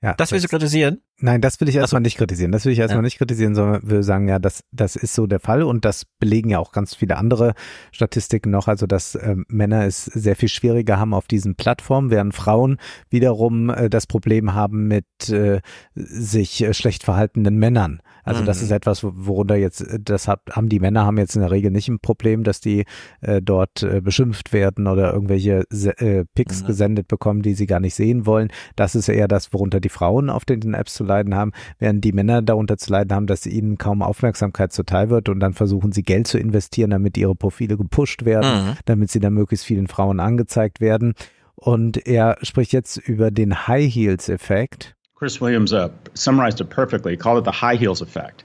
Ja, 0.07 0.15
das 0.15 0.31
willst 0.31 0.45
du 0.45 0.49
kritisieren? 0.49 1.01
Nein, 1.19 1.41
das 1.41 1.61
will 1.61 1.69
ich 1.69 1.75
erstmal 1.77 2.03
nicht 2.03 2.17
kritisieren. 2.17 2.53
Das 2.53 2.65
will 2.65 2.73
ich 2.73 2.79
erstmal 2.79 2.99
Ja. 2.99 3.03
nicht 3.03 3.19
kritisieren, 3.19 3.55
sondern 3.55 3.81
will 3.89 4.03
sagen, 4.03 4.29
ja, 4.29 4.39
das, 4.39 4.63
das 4.71 4.95
ist 4.95 5.15
so 5.15 5.27
der 5.27 5.41
Fall 5.41 5.63
und 5.63 5.85
das 5.85 6.05
belegen 6.21 6.51
ja 6.51 6.59
auch 6.61 6.71
ganz 6.73 6.95
viele 6.95 7.17
andere 7.17 7.55
Statistiken 7.91 8.51
noch. 8.51 8.69
Also, 8.69 8.87
dass 8.87 9.19
ähm, 9.21 9.45
Männer 9.49 9.85
es 9.87 10.05
sehr 10.05 10.37
viel 10.37 10.49
schwieriger 10.49 10.99
haben 10.99 11.13
auf 11.15 11.27
diesen 11.27 11.57
Plattformen, 11.57 12.11
während 12.11 12.35
Frauen 12.35 12.77
wiederum 13.11 13.71
äh, 13.71 13.89
das 13.91 14.07
Problem 14.07 14.55
haben 14.55 14.87
mit 14.87 15.07
äh, 15.31 15.61
sich 15.95 16.63
äh, 16.63 16.75
schlecht 16.75 17.03
verhaltenen 17.03 17.57
Männern. 17.59 18.01
Also 18.25 18.45
das 18.45 18.59
Mhm. 18.59 18.65
ist 18.65 18.71
etwas, 18.73 19.05
wo- 19.05 19.13
worunter 19.15 19.57
jetzt, 19.57 19.81
äh, 19.81 19.99
das 20.01 20.29
hat, 20.29 20.41
haben 20.51 20.69
die 20.69 20.81
Männer 20.81 21.05
haben 21.07 21.17
jetzt 21.19 21.35
in 21.37 21.43
der 21.43 21.51
Regel 21.51 21.71
nicht 21.71 21.89
ein 21.89 21.99
Problem, 22.01 22.45
dass 22.45 22.61
die 22.61 22.85
äh, 23.23 23.41
dort 23.41 23.83
äh, 23.83 24.01
beschimpft 24.01 24.53
werden 24.53 24.87
oder 24.87 25.13
irgendwelche 25.15 25.65
äh, 25.71 26.25
Pics 26.35 26.63
Mhm. 26.63 26.67
gesendet 26.67 27.09
bekommen, 27.09 27.43
die 27.43 27.55
sie 27.55 27.67
gar 27.67 27.81
nicht 27.81 27.95
sehen 27.95 28.27
wollen. 28.27 28.49
Das 28.77 28.95
ist 28.95 29.09
eher 29.09 29.29
das, 29.29 29.53
worunter 29.53 29.81
die 29.81 29.89
Frauen 29.97 30.29
auf 30.31 30.45
den 30.45 30.75
Apps 30.75 30.95
zu 30.95 31.05
leiden 31.05 31.35
haben, 31.35 31.53
während 31.79 32.05
die 32.05 32.13
Männer 32.13 32.43
darunter 32.43 32.77
zu 32.77 32.91
leiden 32.93 33.15
haben, 33.15 33.27
dass 33.27 33.47
ihnen 33.47 33.79
kaum 33.79 34.03
Aufmerksamkeit 34.03 34.73
zuteil 34.73 35.09
wird 35.09 35.29
und 35.31 35.41
dann 35.41 35.55
versuchen 35.55 35.93
sie 35.93 36.03
Geld 36.03 36.27
zu 36.27 36.39
investieren, 36.39 36.91
damit 36.91 37.17
ihre 37.17 37.35
Profile 37.35 37.77
gepusht 37.77 38.25
werden, 38.25 38.67
Mhm. 38.67 38.73
damit 38.85 39.11
sie 39.11 39.21
dann 39.21 39.33
möglichst 39.33 39.65
vielen 39.65 39.87
Frauen 39.87 40.21
angezeigt 40.21 40.81
werden. 40.81 41.15
Und 41.55 42.07
er 42.07 42.37
spricht 42.43 42.73
jetzt 42.75 42.99
über 42.99 43.31
den 43.31 43.67
High 43.67 43.91
Heels 43.93 44.29
Effekt. 44.29 44.95
Chris 45.19 45.41
Williams 45.41 45.73
uh, 45.73 45.89
summarized 46.13 46.61
it 46.61 46.69
perfectly. 46.69 47.13
He 47.13 47.17
called 47.17 47.39
it 47.39 47.51
the 47.51 47.59
high 47.67 47.79
heels 47.79 48.03
effect. 48.03 48.45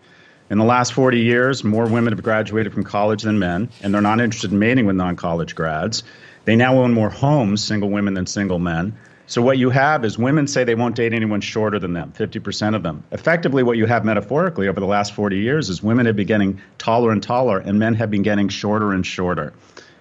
In 0.49 0.57
the 0.57 0.65
last 0.65 0.93
40 0.93 1.17
years, 1.17 1.63
more 1.63 1.85
women 1.85 2.13
have 2.13 2.23
graduated 2.23 2.71
from 2.73 2.83
college 2.83 3.23
than 3.23 3.37
men, 3.37 3.67
and 3.83 3.93
they're 3.93 4.01
not 4.01 4.19
interested 4.21 4.51
in 4.53 4.59
mating 4.59 4.85
with 4.85 4.95
non 4.95 5.15
college 5.17 5.53
grads. 5.55 6.03
They 6.45 6.55
now 6.55 6.73
own 6.77 6.93
more 6.93 7.09
homes, 7.09 7.61
single 7.61 7.89
women 7.89 8.13
than 8.15 8.25
single 8.25 8.59
men. 8.59 8.93
So, 9.31 9.41
what 9.41 9.57
you 9.57 9.69
have 9.69 10.03
is 10.03 10.17
women 10.17 10.45
say 10.45 10.65
they 10.65 10.75
won't 10.75 10.93
date 10.93 11.13
anyone 11.13 11.39
shorter 11.39 11.79
than 11.79 11.93
them, 11.93 12.11
50% 12.17 12.75
of 12.75 12.83
them. 12.83 13.01
Effectively, 13.13 13.63
what 13.63 13.77
you 13.77 13.85
have 13.85 14.03
metaphorically 14.03 14.67
over 14.67 14.81
the 14.81 14.85
last 14.85 15.13
40 15.13 15.37
years 15.37 15.69
is 15.69 15.81
women 15.81 16.05
have 16.05 16.17
been 16.17 16.27
getting 16.27 16.59
taller 16.79 17.13
and 17.13 17.23
taller, 17.23 17.59
and 17.59 17.79
men 17.79 17.93
have 17.93 18.11
been 18.11 18.23
getting 18.23 18.49
shorter 18.49 18.91
and 18.91 19.05
shorter. 19.05 19.53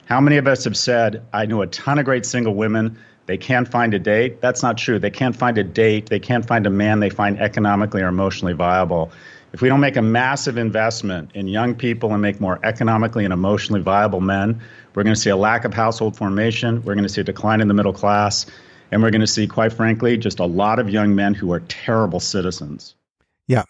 How 0.07 0.21
many 0.21 0.37
of 0.37 0.49
us 0.49 0.65
have 0.65 0.77
said, 0.77 1.23
I 1.33 1.47
know 1.47 1.63
a 1.63 1.69
ton 1.69 2.01
of 2.01 2.07
great 2.07 2.27
single 2.27 2.57
women. 2.57 2.99
They 3.27 3.37
can't 3.37 3.69
find 3.69 3.95
a 3.95 4.01
date? 4.01 4.41
That's 4.41 4.65
not 4.65 4.77
true. 4.77 4.99
They 4.99 5.11
can't 5.11 5.37
find 5.37 5.57
a 5.59 5.63
date. 5.63 6.09
They 6.09 6.19
can't 6.19 6.45
find 6.45 6.67
a 6.67 6.71
man 6.71 6.99
they 6.99 7.09
find 7.09 7.39
economically 7.39 8.03
or 8.03 8.09
emotionally 8.09 8.55
viable. 8.55 9.13
If 9.53 9.63
we 9.63 9.69
don't 9.69 9.79
make 9.79 9.97
a 9.97 10.03
massive 10.03 10.59
investment 10.59 11.31
in 11.35 11.47
young 11.47 11.77
people 11.77 12.13
and 12.13 12.21
make 12.21 12.41
more 12.41 12.59
economically 12.65 13.23
and 13.23 13.33
emotionally 13.33 13.81
viable 13.81 14.21
men, 14.21 14.61
we're 14.97 15.05
going 15.05 15.15
to 15.15 15.21
see 15.21 15.31
a 15.31 15.37
lack 15.37 15.65
of 15.65 15.73
household 15.73 16.17
formation. 16.17 16.83
We're 16.83 16.95
going 16.95 17.07
to 17.07 17.09
see 17.09 17.21
a 17.21 17.25
decline 17.25 17.61
in 17.61 17.69
the 17.69 17.75
middle 17.75 17.93
class. 17.93 18.47
And 18.91 19.03
we're 19.03 19.11
going 19.11 19.21
to 19.21 19.27
see, 19.27 19.47
quite 19.47 19.73
frankly, 19.73 20.19
just 20.19 20.41
a 20.41 20.47
lot 20.47 20.79
of 20.81 20.89
young 20.89 21.15
men 21.15 21.35
who 21.35 21.53
are 21.53 21.61
terrible 21.69 22.21
citizens. 22.21 22.97
Ja, 23.47 23.65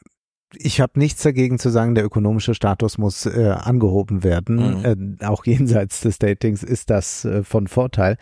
ich 0.54 0.80
habe 0.80 0.98
nichts 0.98 1.22
dagegen 1.22 1.58
zu 1.58 1.70
sagen, 1.70 1.94
der 1.94 2.04
ökonomische 2.04 2.54
Status 2.54 2.98
muss 2.98 3.26
äh, 3.26 3.54
angehoben 3.56 4.24
werden. 4.24 5.18
Äh, 5.20 5.24
auch 5.24 5.44
jenseits 5.46 6.00
des 6.00 6.18
Datings 6.18 6.62
ist 6.62 6.90
das 6.90 7.24
äh, 7.24 7.44
von 7.44 7.66
Vorteil. 7.66 8.16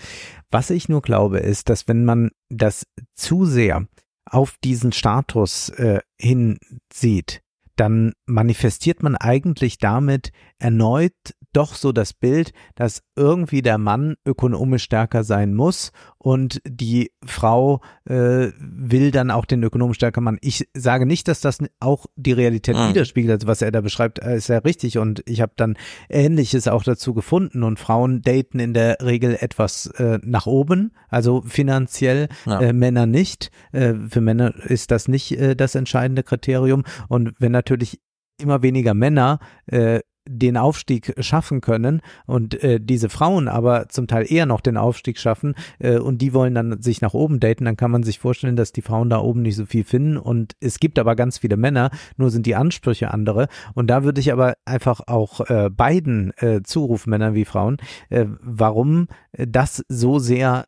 Was 0.51 0.71
ich 0.71 0.89
nur 0.89 1.03
glaube, 1.03 1.39
ist, 1.39 1.69
dass 1.69 1.89
wenn 1.89 2.05
man 2.05 2.31
das 2.49 2.87
zu 3.15 3.45
sehr 3.45 3.87
auf 4.27 4.57
diesen 4.63 4.93
Status 4.93 5.71
äh, 5.71 6.01
hinsieht, 6.19 7.41
dann 7.77 8.13
manifestiert 8.27 9.03
man 9.03 9.17
eigentlich 9.17 9.79
damit 9.79 10.33
erneut 10.59 11.15
doch 11.59 11.75
so 11.75 11.93
das 11.93 12.13
Bild, 12.13 12.53
dass 12.77 13.03
irgendwie 13.17 13.63
der 13.63 13.79
Mann 13.79 14.15
ökonomisch 14.25 14.85
stärker 14.85 15.25
sein 15.25 15.55
muss 15.55 15.93
und 16.19 16.61
die 16.67 17.11
Frau 17.27 17.81
äh, 18.05 18.49
will 18.59 19.11
dann 19.11 19.31
auch 19.31 19.45
den 19.45 19.63
ökonomisch 19.63 19.97
stärker 19.97 20.21
Mann. 20.21 20.39
Ich 20.41 20.69
sage 20.75 21.05
nicht, 21.05 21.27
dass 21.29 21.41
das 21.41 21.59
auch 21.81 22.07
die 22.17 22.33
Realität 22.33 22.77
Mhm. 22.77 22.91
widerspiegelt. 22.91 23.33
Also 23.33 23.47
was 23.49 23.61
er 23.63 23.73
da 23.73 23.81
beschreibt, 23.81 24.21
äh, 24.21 24.37
ist 24.37 24.49
ja 24.49 24.59
richtig 24.59 24.99
und 24.99 25.23
ich 25.27 25.41
habe 25.41 25.53
dann 25.57 25.77
Ähnliches 26.09 26.69
auch 26.69 26.85
dazu 26.85 27.13
gefunden 27.15 27.63
und 27.63 27.79
Frauen 27.79 28.23
daten 28.23 28.59
in 28.61 28.73
der 28.75 28.99
Regel 29.03 29.37
etwas 29.41 29.87
äh, 29.99 30.19
nach 30.23 30.47
oben, 30.47 30.93
also 31.09 31.43
finanziell, 31.43 32.29
Ja. 32.47 32.61
äh, 32.61 32.73
Männer 32.73 33.07
nicht. 33.07 33.51
Äh, 33.73 33.95
für 34.09 34.21
Männer 34.21 34.55
ist 34.65 34.91
das 34.91 35.09
nicht 35.09 35.33
äh, 35.33 35.57
das 35.57 35.75
entscheidende 35.75 36.23
Kriterium 36.23 36.85
und 37.09 37.35
wenn 37.39 37.53
natürlich 37.53 38.01
immer 38.41 38.63
weniger 38.63 38.95
Männer 38.95 39.41
äh, 39.67 40.01
den 40.29 40.57
Aufstieg 40.57 41.15
schaffen 41.19 41.61
können 41.61 42.01
und 42.27 42.63
äh, 42.63 42.81
diese 42.81 43.09
Frauen 43.09 43.49
aber 43.49 43.89
zum 43.89 44.07
Teil 44.07 44.31
eher 44.31 44.47
noch 44.47 44.61
den 44.61 44.77
Aufstieg 44.77 45.19
schaffen 45.19 45.55
äh, 45.79 45.99
und 45.99 46.19
die 46.19 46.35
wollen 46.35 46.55
dann 46.55 46.83
sich 46.83 47.01
nach 47.01 47.15
oben 47.15 47.41
daten, 47.41 47.65
dann 47.65 47.77
kann 47.77 47.91
man 47.91 48.03
sich 48.03 48.19
vorstellen, 48.19 48.57
dass 48.57 48.73
die 48.73 48.83
Frauen 48.83 49.11
da 49.11 49.19
oben 49.21 49.43
nicht 49.43 49.57
so 49.57 49.67
viel 49.67 49.85
finden 49.85 50.17
und 50.17 50.55
es 50.61 50.79
gibt 50.79 50.99
aber 50.99 51.17
ganz 51.17 51.39
viele 51.39 51.57
Männer, 51.57 51.91
nur 52.17 52.31
sind 52.31 52.47
die 52.47 52.55
Ansprüche 52.55 53.11
andere 53.11 53.49
und 53.75 53.89
da 53.89 54.05
würde 54.05 54.21
ich 54.21 54.33
aber 54.33 54.55
einfach 54.65 55.01
auch 55.07 55.49
äh, 55.49 55.71
beiden 55.71 56.33
äh, 56.39 56.63
zurufen, 56.63 57.11
Männern 57.11 57.35
wie 57.35 57.45
Frauen, 57.45 57.79
äh, 58.11 58.27
warum 58.41 59.09
das 59.33 59.85
so 59.89 60.19
sehr 60.19 60.67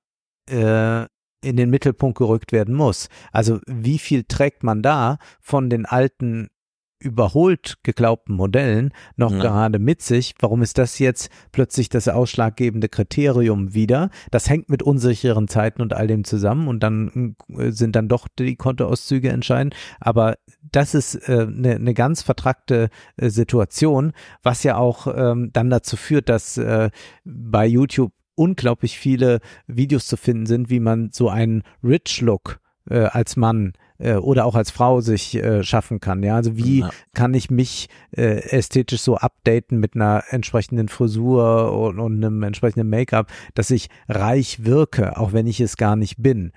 äh, 0.48 1.06
in 1.42 1.56
den 1.56 1.70
Mittelpunkt 1.70 2.18
gerückt 2.18 2.52
werden 2.52 2.74
muss. 2.74 3.08
Also 3.32 3.60
wie 3.66 3.98
viel 3.98 4.24
trägt 4.24 4.62
man 4.62 4.82
da 4.82 5.18
von 5.40 5.70
den 5.70 5.86
alten 5.86 6.48
überholt 7.00 7.78
geglaubten 7.82 8.34
Modellen 8.34 8.92
noch 9.16 9.32
Ja. 9.32 9.38
gerade 9.40 9.78
mit 9.78 10.02
sich. 10.02 10.34
Warum 10.40 10.62
ist 10.62 10.78
das 10.78 10.98
jetzt 10.98 11.30
plötzlich 11.50 11.88
das 11.88 12.08
ausschlaggebende 12.08 12.88
Kriterium 12.88 13.74
wieder? 13.74 14.10
Das 14.30 14.48
hängt 14.48 14.68
mit 14.68 14.82
unsicheren 14.82 15.48
Zeiten 15.48 15.82
und 15.82 15.94
all 15.94 16.06
dem 16.06 16.24
zusammen 16.24 16.68
und 16.68 16.82
dann 16.82 17.36
äh, 17.56 17.70
sind 17.70 17.96
dann 17.96 18.08
doch 18.08 18.28
die 18.28 18.56
Kontoauszüge 18.56 19.30
entscheidend. 19.30 19.74
Aber 19.98 20.36
das 20.70 20.94
ist 20.94 21.28
eine 21.28 21.42
äh, 21.42 21.46
ne- 21.46 21.78
ne 21.78 21.94
ganz 21.94 22.22
vertrackte 22.22 22.90
äh, 23.16 23.30
Situation, 23.30 24.12
was 24.42 24.62
ja 24.62 24.76
auch 24.76 25.06
ähm, 25.14 25.50
dann 25.52 25.70
dazu 25.70 25.96
führt, 25.96 26.28
dass 26.28 26.58
äh, 26.58 26.90
bei 27.24 27.66
YouTube 27.66 28.12
unglaublich 28.34 28.98
viele 28.98 29.40
Videos 29.66 30.06
zu 30.06 30.16
finden 30.16 30.46
sind, 30.46 30.70
wie 30.70 30.80
man 30.80 31.10
so 31.12 31.28
einen 31.28 31.62
Rich 31.82 32.20
Look 32.20 32.60
äh, 32.88 33.00
als 33.00 33.36
Mann 33.36 33.72
äh, 34.00 34.14
oder 34.16 34.44
auch 34.46 34.54
als 34.54 34.70
Frau 34.70 35.00
sich 35.00 35.36
äh, 35.36 35.62
schaffen 35.62 36.00
kann. 36.00 36.22
Ja, 36.22 36.36
also 36.36 36.56
wie 36.56 36.80
Ja. 36.80 36.90
kann 37.14 37.34
ich 37.34 37.50
mich 37.50 37.88
äh, 38.16 38.40
ästhetisch 38.50 39.00
so 39.02 39.16
updaten 39.16 39.78
mit 39.78 39.94
einer 39.94 40.24
entsprechenden 40.30 40.88
Frisur 40.88 41.72
und, 41.72 41.98
und 41.98 42.24
einem 42.24 42.42
entsprechenden 42.42 42.88
Make-up, 42.88 43.28
dass 43.54 43.70
ich 43.70 43.88
reich 44.08 44.64
wirke, 44.64 45.16
auch 45.18 45.32
wenn 45.32 45.46
ich 45.46 45.60
es 45.60 45.76
gar 45.76 45.96
nicht 45.96 46.16
bin. 46.22 46.52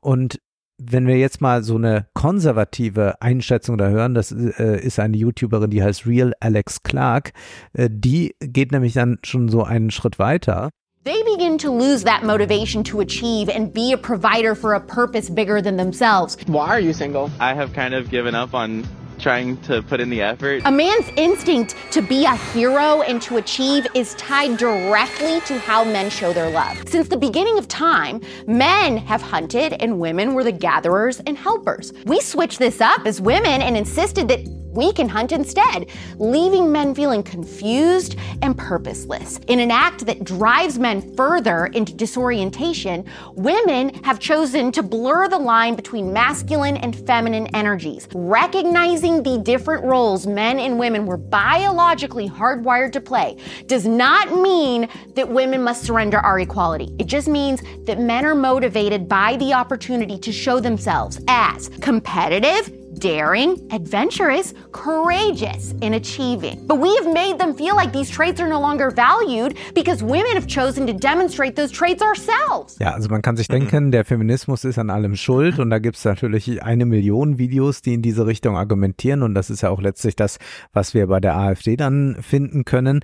Und 0.00 0.40
wenn 0.84 1.06
wir 1.06 1.16
jetzt 1.16 1.40
mal 1.40 1.62
so 1.62 1.76
eine 1.76 2.08
konservative 2.14 3.20
Einschätzung 3.22 3.78
da 3.78 3.88
hören, 3.88 4.14
das 4.14 4.32
äh, 4.32 4.80
ist 4.80 4.98
eine 4.98 5.16
YouTuberin, 5.16 5.70
die 5.70 5.82
heißt 5.82 6.06
Real 6.06 6.34
Alex 6.40 6.82
Clark, 6.82 7.32
äh, 7.72 7.88
die 7.90 8.34
geht 8.40 8.72
nämlich 8.72 8.94
dann 8.94 9.18
schon 9.22 9.48
so 9.48 9.62
einen 9.62 9.90
Schritt 9.90 10.18
weiter. 10.18 10.70
They 11.04 11.20
begin 11.24 11.58
to 11.58 11.70
lose 11.72 12.04
that 12.04 12.22
motivation 12.22 12.84
to 12.84 13.00
achieve 13.00 13.48
and 13.48 13.74
be 13.74 13.90
a 13.90 13.98
provider 13.98 14.54
for 14.54 14.74
a 14.74 14.80
purpose 14.80 15.28
bigger 15.28 15.60
than 15.60 15.76
themselves. 15.76 16.36
Why 16.46 16.68
are 16.68 16.78
you 16.78 16.92
single? 16.92 17.28
I 17.40 17.54
have 17.54 17.72
kind 17.72 17.92
of 17.92 18.08
given 18.08 18.36
up 18.36 18.54
on 18.54 18.86
trying 19.18 19.56
to 19.62 19.82
put 19.82 20.00
in 20.00 20.10
the 20.10 20.22
effort. 20.22 20.62
A 20.64 20.70
man's 20.70 21.08
instinct 21.16 21.74
to 21.90 22.02
be 22.02 22.24
a 22.24 22.36
hero 22.36 23.02
and 23.02 23.20
to 23.22 23.38
achieve 23.38 23.84
is 23.96 24.14
tied 24.14 24.58
directly 24.58 25.40
to 25.40 25.58
how 25.58 25.82
men 25.82 26.08
show 26.08 26.32
their 26.32 26.50
love. 26.50 26.76
Since 26.88 27.08
the 27.08 27.16
beginning 27.16 27.58
of 27.58 27.66
time, 27.66 28.20
men 28.46 28.96
have 28.96 29.22
hunted 29.22 29.72
and 29.74 29.98
women 29.98 30.34
were 30.34 30.44
the 30.44 30.52
gatherers 30.52 31.18
and 31.26 31.36
helpers. 31.36 31.92
We 32.06 32.20
switched 32.20 32.60
this 32.60 32.80
up 32.80 33.06
as 33.06 33.20
women 33.20 33.60
and 33.60 33.76
insisted 33.76 34.28
that 34.28 34.40
we 34.72 34.92
can 34.92 35.08
hunt 35.08 35.32
instead, 35.32 35.86
leaving 36.18 36.72
men 36.72 36.94
feeling 36.94 37.22
confused 37.22 38.16
and 38.42 38.56
purposeless. 38.56 39.38
In 39.46 39.60
an 39.60 39.70
act 39.70 40.06
that 40.06 40.24
drives 40.24 40.78
men 40.78 41.14
further 41.14 41.66
into 41.66 41.92
disorientation, 41.92 43.04
women 43.34 43.94
have 44.02 44.18
chosen 44.18 44.72
to 44.72 44.82
blur 44.82 45.28
the 45.28 45.38
line 45.38 45.74
between 45.74 46.12
masculine 46.12 46.76
and 46.78 46.96
feminine 47.06 47.46
energies. 47.54 48.08
Recognizing 48.14 49.22
the 49.22 49.38
different 49.38 49.84
roles 49.84 50.26
men 50.26 50.58
and 50.58 50.78
women 50.78 51.06
were 51.06 51.16
biologically 51.16 52.28
hardwired 52.28 52.92
to 52.92 53.00
play 53.00 53.36
does 53.66 53.86
not 53.86 54.40
mean 54.40 54.88
that 55.14 55.28
women 55.28 55.62
must 55.62 55.84
surrender 55.84 56.18
our 56.18 56.40
equality. 56.40 56.94
It 56.98 57.06
just 57.06 57.28
means 57.28 57.62
that 57.84 57.98
men 58.00 58.24
are 58.24 58.34
motivated 58.34 59.08
by 59.08 59.36
the 59.36 59.52
opportunity 59.52 60.18
to 60.18 60.32
show 60.32 60.60
themselves 60.60 61.20
as 61.28 61.68
competitive, 61.80 62.72
daring, 63.02 63.58
adventurous, 63.72 64.54
courageous 64.70 65.74
in 65.82 65.94
achieving. 65.94 66.64
But 66.68 66.78
we 66.78 66.94
have 66.96 67.12
made 67.12 67.38
them 67.38 67.54
feel 67.54 67.74
like 67.74 67.92
these 67.92 68.08
traits 68.08 68.40
are 68.40 68.48
no 68.48 68.60
longer 68.60 68.90
valued 68.90 69.58
because 69.74 70.04
women 70.04 70.34
have 70.34 70.46
chosen 70.46 70.86
to 70.86 70.92
demonstrate 70.92 71.56
those 71.56 71.72
traits 71.72 72.00
ourselves. 72.00 72.78
Ja, 72.78 72.92
also 72.92 73.08
man 73.08 73.20
kann 73.20 73.36
sich 73.36 73.48
denken, 73.48 73.90
der 73.90 74.04
Feminismus 74.04 74.64
ist 74.64 74.78
an 74.78 74.88
allem 74.88 75.16
schuld 75.16 75.58
und 75.58 75.70
da 75.70 75.80
gibt 75.80 75.96
es 75.96 76.04
natürlich 76.04 76.62
eine 76.62 76.86
Million 76.86 77.38
Videos, 77.38 77.82
die 77.82 77.94
in 77.94 78.02
diese 78.02 78.26
Richtung 78.26 78.56
argumentieren 78.56 79.22
und 79.22 79.34
das 79.34 79.50
ist 79.50 79.62
ja 79.62 79.70
auch 79.70 79.80
letztlich 79.80 80.14
das, 80.14 80.38
was 80.72 80.94
wir 80.94 81.08
bei 81.08 81.18
der 81.18 81.36
AfD 81.36 81.76
dann 81.76 82.18
finden 82.22 82.64
können. 82.64 83.00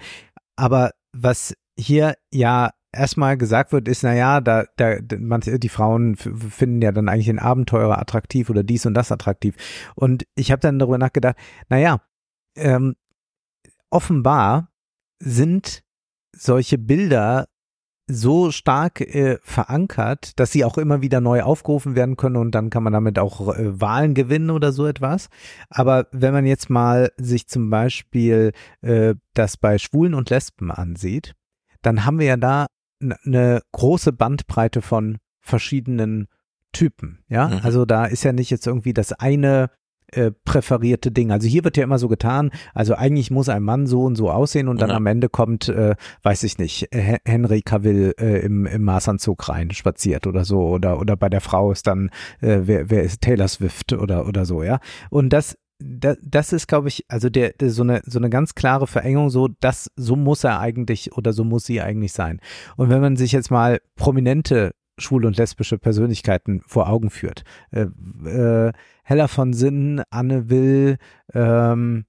Aber 0.55 0.93
was 1.13 1.55
hier 1.77 2.15
ja 2.33 2.71
erstmal 2.93 3.37
gesagt 3.37 3.73
wird, 3.73 3.89
ist, 3.89 4.03
naja, 4.03 4.41
da, 4.41 4.65
da, 4.77 4.97
man, 5.19 5.41
die 5.41 5.69
Frauen 5.69 6.17
finden 6.17 6.83
ja 6.83 6.93
dann 6.93 7.09
eigentlich 7.09 7.27
den 7.27 7.39
Abenteurer 7.39 7.99
attraktiv 7.99 8.51
oder 8.51 8.63
dies 8.63 8.87
und 8.87 8.95
das 8.95 9.13
attraktiv. 9.13 9.55
Und 9.95 10.27
ich 10.35 10.51
habe 10.51 10.61
dann 10.61 10.79
darüber 10.79 10.99
nachgedacht, 10.99 11.37
naja, 11.69 12.01
ähm, 12.57 12.97
offenbar 13.91 14.71
sind 15.19 15.83
solche 16.35 16.79
Bilder 16.79 17.49
so 18.11 18.51
stark 18.51 19.03
äh, 19.03 19.39
verankert, 19.43 20.41
dass 20.41 20.51
sie 20.51 20.65
auch 20.65 20.79
immer 20.79 21.03
wieder 21.03 21.21
neu 21.21 21.43
aufgerufen 21.43 21.95
werden 21.95 22.17
können 22.17 22.37
und 22.37 22.53
dann 22.53 22.71
kann 22.71 22.83
man 22.83 22.95
damit 22.95 23.19
auch 23.19 23.55
äh, 23.55 23.81
Wahlen 23.81 24.15
gewinnen 24.15 24.51
oder 24.51 24.73
so 24.73 24.87
etwas. 24.87 25.29
Aber 25.69 26.07
wenn 26.11 26.33
man 26.33 26.47
jetzt 26.47 26.71
mal 26.71 27.13
sich 27.19 27.49
zum 27.49 27.69
Beispiel 27.69 28.53
äh, 28.81 29.15
das 29.35 29.59
bei 29.59 29.77
Schwulen 29.77 30.15
und 30.15 30.31
Lesben 30.31 30.71
ansieht, 30.71 31.35
dann 31.83 32.07
haben 32.07 32.19
wir 32.19 32.27
ja 32.27 32.37
da 32.39 32.67
eine 33.01 33.63
große 33.73 34.13
Bandbreite 34.13 34.83
von 34.83 35.19
verschiedenen 35.41 36.29
Typen, 36.73 37.25
ja. 37.29 37.49
Mhm. 37.49 37.61
Also 37.63 37.85
da 37.85 38.05
ist 38.05 38.25
ja 38.25 38.33
nicht 38.33 38.51
jetzt 38.51 38.67
irgendwie 38.67 38.93
das 38.93 39.13
eine 39.13 39.71
äh, 40.13 40.31
präferierte 40.45 41.11
Ding. 41.11 41.31
Also 41.31 41.49
hier 41.49 41.65
wird 41.65 41.77
ja 41.77 41.85
immer 41.85 41.99
so 41.99 42.09
getan, 42.09 42.51
also 42.75 42.95
eigentlich 42.95 43.31
muss 43.31 43.49
ein 43.49 43.63
Mann 43.63 43.87
so 43.87 44.05
und 44.05 44.17
so 44.17 44.31
aussehen 44.31 44.69
und 44.69 44.81
dann 44.81 44.91
ja. 44.91 44.97
am 44.97 45.07
Ende 45.07 45.29
kommt, 45.29 45.69
äh, 45.69 45.97
weiß 46.23 46.45
ich 46.45 46.59
nicht, 46.59 46.89
Henry 46.93 47.63
Cavill 47.63 48.15
äh, 48.19 48.41
im, 48.41 48.67
im 48.67 48.85
Maßanzug 48.85 49.49
rein 49.49 49.71
spaziert 49.71 50.27
oder 50.27 50.45
so 50.45 50.69
oder 50.69 50.99
oder 50.99 51.17
bei 51.17 51.29
der 51.29 51.41
Frau 51.41 51.73
ist 51.73 51.87
dann, 51.87 52.11
äh, 52.41 52.61
wer, 52.63 52.91
wer 52.91 53.03
ist 53.03 53.21
Taylor 53.21 53.49
Swift 53.49 53.93
oder 53.93 54.27
oder 54.27 54.45
so, 54.45 54.63
ja. 54.63 54.81
Und 55.11 55.31
das 55.31 55.57
da, 55.79 56.17
das 56.23 56.53
ist, 56.53 56.67
glaube 56.67 56.89
ich, 56.89 57.05
also 57.09 57.31
der, 57.31 57.53
der, 57.53 57.71
so 57.71 57.83
eine 57.83 58.03
so 58.05 58.19
eine 58.19 58.31
ganz 58.31 58.55
klare 58.55 58.87
Verengung, 58.87 59.31
so 59.31 59.49
das 59.61 59.91
so 59.97 60.17
muss 60.17 60.45
er 60.45 60.61
eigentlich 60.61 61.13
oder 61.17 61.33
so 61.33 61.45
muss 61.45 61.67
sie 61.67 61.81
eigentlich 61.81 62.13
sein. 62.13 62.41
Und 62.77 62.91
wenn 62.91 63.01
man 63.01 63.17
sich 63.17 63.33
jetzt 63.33 63.51
mal 63.51 63.81
prominente 63.95 64.73
schwule 64.99 65.29
und 65.29 65.37
lesbische 65.37 65.79
Persönlichkeiten 65.79 66.63
vor 66.67 66.89
Augen 66.89 67.11
führt, 67.11 67.45
äh, 67.71 67.87
äh, 68.27 68.73
Hella 69.05 69.29
von 69.29 69.53
Sinnen, 69.53 70.03
Anne 70.11 70.51
Will, 70.51 70.99
ähm, 71.33 72.05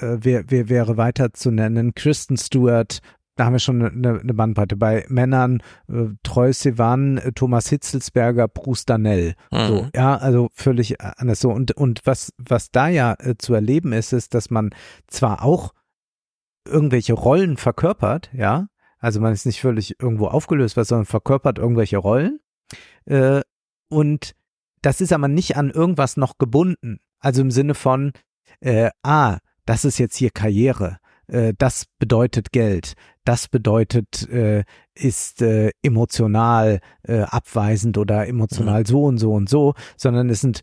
äh, 0.00 0.16
wer, 0.20 0.50
wer 0.50 0.68
wäre 0.68 0.96
weiter 0.96 1.32
zu 1.34 1.50
nennen, 1.50 1.94
Kristen 1.94 2.36
Stewart, 2.36 3.00
da 3.38 3.44
haben 3.44 3.52
wir 3.52 3.60
schon 3.60 3.80
eine, 3.80 4.18
eine 4.20 4.34
Bandbreite. 4.34 4.76
Bei 4.76 5.04
Männern 5.08 5.62
äh, 5.88 6.06
Treu 6.24 6.52
Sivan, 6.52 7.18
äh, 7.18 7.32
Thomas 7.32 7.68
Hitzelsberger, 7.68 8.48
Bruce 8.48 8.84
Danell. 8.84 9.34
Mhm. 9.52 9.66
So, 9.68 9.88
ja, 9.94 10.16
also 10.16 10.48
völlig 10.52 11.00
anders 11.00 11.40
so. 11.40 11.50
Und, 11.50 11.70
und 11.72 12.00
was, 12.04 12.32
was 12.36 12.72
da 12.72 12.88
ja 12.88 13.14
äh, 13.20 13.36
zu 13.38 13.54
erleben 13.54 13.92
ist, 13.92 14.12
ist, 14.12 14.34
dass 14.34 14.50
man 14.50 14.70
zwar 15.06 15.44
auch 15.44 15.72
irgendwelche 16.66 17.12
Rollen 17.12 17.56
verkörpert, 17.56 18.28
ja, 18.34 18.66
also 18.98 19.20
man 19.20 19.32
ist 19.32 19.46
nicht 19.46 19.60
völlig 19.60 20.00
irgendwo 20.02 20.26
aufgelöst, 20.26 20.74
sondern 20.74 21.06
verkörpert 21.06 21.58
irgendwelche 21.58 21.98
Rollen. 21.98 22.40
Äh, 23.04 23.42
und 23.88 24.34
das 24.82 25.00
ist 25.00 25.12
aber 25.12 25.28
nicht 25.28 25.56
an 25.56 25.70
irgendwas 25.70 26.16
noch 26.16 26.38
gebunden. 26.38 26.98
Also 27.20 27.42
im 27.42 27.52
Sinne 27.52 27.74
von, 27.74 28.12
äh, 28.58 28.90
ah, 29.04 29.38
das 29.64 29.84
ist 29.84 29.98
jetzt 29.98 30.16
hier 30.16 30.30
Karriere 30.30 30.98
äh, 31.28 31.54
das 31.56 31.86
bedeutet 31.98 32.52
Geld, 32.52 32.94
das 33.28 33.46
bedeutet, 33.46 34.26
äh, 34.30 34.64
ist 34.94 35.42
äh, 35.42 35.70
emotional 35.82 36.80
äh, 37.02 37.20
abweisend 37.20 37.98
oder 37.98 38.26
emotional 38.26 38.80
mhm. 38.80 38.86
so 38.86 39.04
und 39.04 39.18
so 39.18 39.32
und 39.34 39.48
so, 39.50 39.74
sondern 39.98 40.30
es 40.30 40.40
sind 40.40 40.62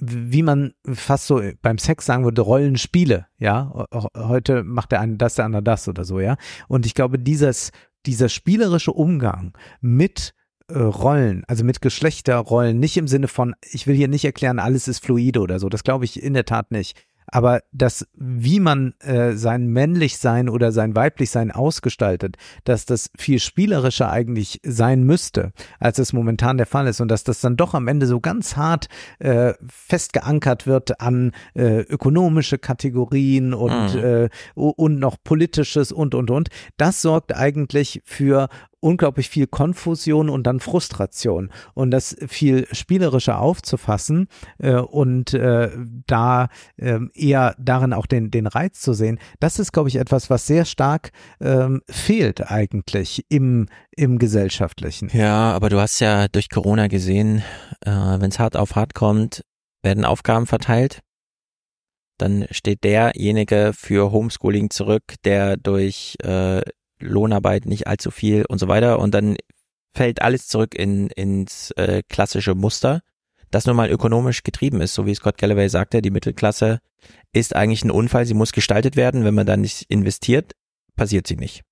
wie 0.00 0.42
man 0.42 0.72
fast 0.92 1.28
so 1.28 1.40
beim 1.62 1.78
Sex 1.78 2.04
sagen 2.06 2.24
würde, 2.24 2.40
Rollenspiele, 2.42 3.26
ja. 3.38 3.86
Heute 4.16 4.64
macht 4.64 4.90
der 4.90 5.00
eine 5.00 5.18
das, 5.18 5.36
der 5.36 5.44
andere 5.44 5.62
das 5.62 5.86
oder 5.86 6.04
so, 6.04 6.18
ja. 6.18 6.36
Und 6.66 6.84
ich 6.84 6.94
glaube, 6.94 7.16
dieses, 7.16 7.70
dieser 8.04 8.28
spielerische 8.28 8.92
Umgang 8.92 9.56
mit 9.80 10.34
äh, 10.66 10.78
Rollen, 10.78 11.44
also 11.46 11.62
mit 11.62 11.80
Geschlechterrollen, 11.80 12.80
nicht 12.80 12.96
im 12.96 13.06
Sinne 13.06 13.28
von, 13.28 13.54
ich 13.70 13.86
will 13.86 13.94
hier 13.94 14.08
nicht 14.08 14.24
erklären, 14.24 14.58
alles 14.58 14.88
ist 14.88 15.04
fluide 15.04 15.38
oder 15.38 15.60
so, 15.60 15.68
das 15.68 15.84
glaube 15.84 16.06
ich 16.06 16.20
in 16.20 16.34
der 16.34 16.44
Tat 16.44 16.72
nicht 16.72 16.96
aber 17.30 17.62
das, 17.72 18.06
wie 18.14 18.60
man 18.60 18.94
äh, 19.00 19.32
sein 19.32 19.66
männlich 19.68 20.18
sein 20.18 20.48
oder 20.48 20.72
sein 20.72 20.96
weiblich 20.96 21.30
sein 21.30 21.50
ausgestaltet, 21.50 22.36
dass 22.64 22.86
das 22.86 23.10
viel 23.16 23.38
spielerischer 23.38 24.10
eigentlich 24.10 24.60
sein 24.64 25.04
müsste, 25.04 25.52
als 25.78 25.98
es 25.98 26.12
momentan 26.12 26.56
der 26.56 26.66
Fall 26.66 26.86
ist 26.86 27.00
und 27.00 27.08
dass 27.08 27.24
das 27.24 27.40
dann 27.40 27.56
doch 27.56 27.74
am 27.74 27.88
Ende 27.88 28.06
so 28.06 28.20
ganz 28.20 28.56
hart 28.56 28.88
äh, 29.18 29.54
festgeankert 29.68 30.66
wird 30.66 31.00
an 31.00 31.32
äh, 31.54 31.80
ökonomische 31.80 32.58
Kategorien 32.58 33.54
und 33.54 33.94
mhm. 33.94 34.04
äh, 34.04 34.28
und 34.54 34.98
noch 34.98 35.16
politisches 35.22 35.92
und 35.92 36.14
und 36.14 36.30
und. 36.30 36.48
Das 36.76 37.02
sorgt 37.02 37.34
eigentlich 37.34 38.02
für 38.04 38.48
unglaublich 38.80 39.28
viel 39.28 39.46
Konfusion 39.46 40.28
und 40.28 40.46
dann 40.46 40.60
Frustration 40.60 41.50
und 41.74 41.90
das 41.90 42.16
viel 42.26 42.66
spielerischer 42.72 43.40
aufzufassen 43.40 44.28
äh, 44.58 44.74
und 44.74 45.34
äh, 45.34 45.70
da 46.06 46.48
äh, 46.76 47.00
eher 47.14 47.54
darin 47.58 47.92
auch 47.92 48.06
den, 48.06 48.30
den 48.30 48.46
Reiz 48.46 48.80
zu 48.80 48.92
sehen, 48.92 49.18
das 49.40 49.58
ist, 49.58 49.72
glaube 49.72 49.88
ich, 49.88 49.96
etwas, 49.96 50.30
was 50.30 50.46
sehr 50.46 50.64
stark 50.64 51.10
ähm, 51.40 51.82
fehlt 51.88 52.50
eigentlich 52.50 53.24
im, 53.28 53.68
im 53.96 54.18
Gesellschaftlichen. 54.18 55.10
Ja, 55.12 55.52
aber 55.52 55.68
du 55.68 55.80
hast 55.80 56.00
ja 56.00 56.28
durch 56.28 56.48
Corona 56.48 56.86
gesehen, 56.86 57.42
äh, 57.84 57.90
wenn 57.90 58.30
es 58.30 58.38
hart 58.38 58.56
auf 58.56 58.76
hart 58.76 58.94
kommt, 58.94 59.42
werden 59.82 60.04
Aufgaben 60.04 60.46
verteilt. 60.46 61.00
Dann 62.18 62.46
steht 62.50 62.82
derjenige 62.82 63.72
für 63.74 64.10
Homeschooling 64.10 64.70
zurück, 64.70 65.04
der 65.24 65.56
durch 65.56 66.16
äh, 66.22 66.62
Lohnarbeit 67.00 67.66
nicht 67.66 67.86
allzu 67.86 68.10
viel 68.10 68.44
und 68.46 68.58
so 68.58 68.68
weiter. 68.68 68.98
Und 68.98 69.14
dann 69.14 69.36
fällt 69.94 70.22
alles 70.22 70.48
zurück 70.48 70.74
in, 70.74 71.08
ins 71.08 71.70
äh, 71.72 72.02
klassische 72.08 72.54
Muster, 72.54 73.00
das 73.50 73.66
nun 73.66 73.76
mal 73.76 73.90
ökonomisch 73.90 74.42
getrieben 74.42 74.80
ist, 74.80 74.94
so 74.94 75.06
wie 75.06 75.14
Scott 75.14 75.38
Galloway 75.38 75.68
sagte, 75.68 76.02
die 76.02 76.10
Mittelklasse 76.10 76.80
ist 77.32 77.56
eigentlich 77.56 77.84
ein 77.84 77.90
Unfall, 77.90 78.26
sie 78.26 78.34
muss 78.34 78.52
gestaltet 78.52 78.96
werden, 78.96 79.24
wenn 79.24 79.34
man 79.34 79.46
da 79.46 79.56
nicht 79.56 79.84
investiert, 79.88 80.52
passiert 80.96 81.26
sie 81.26 81.36
nicht. 81.36 81.62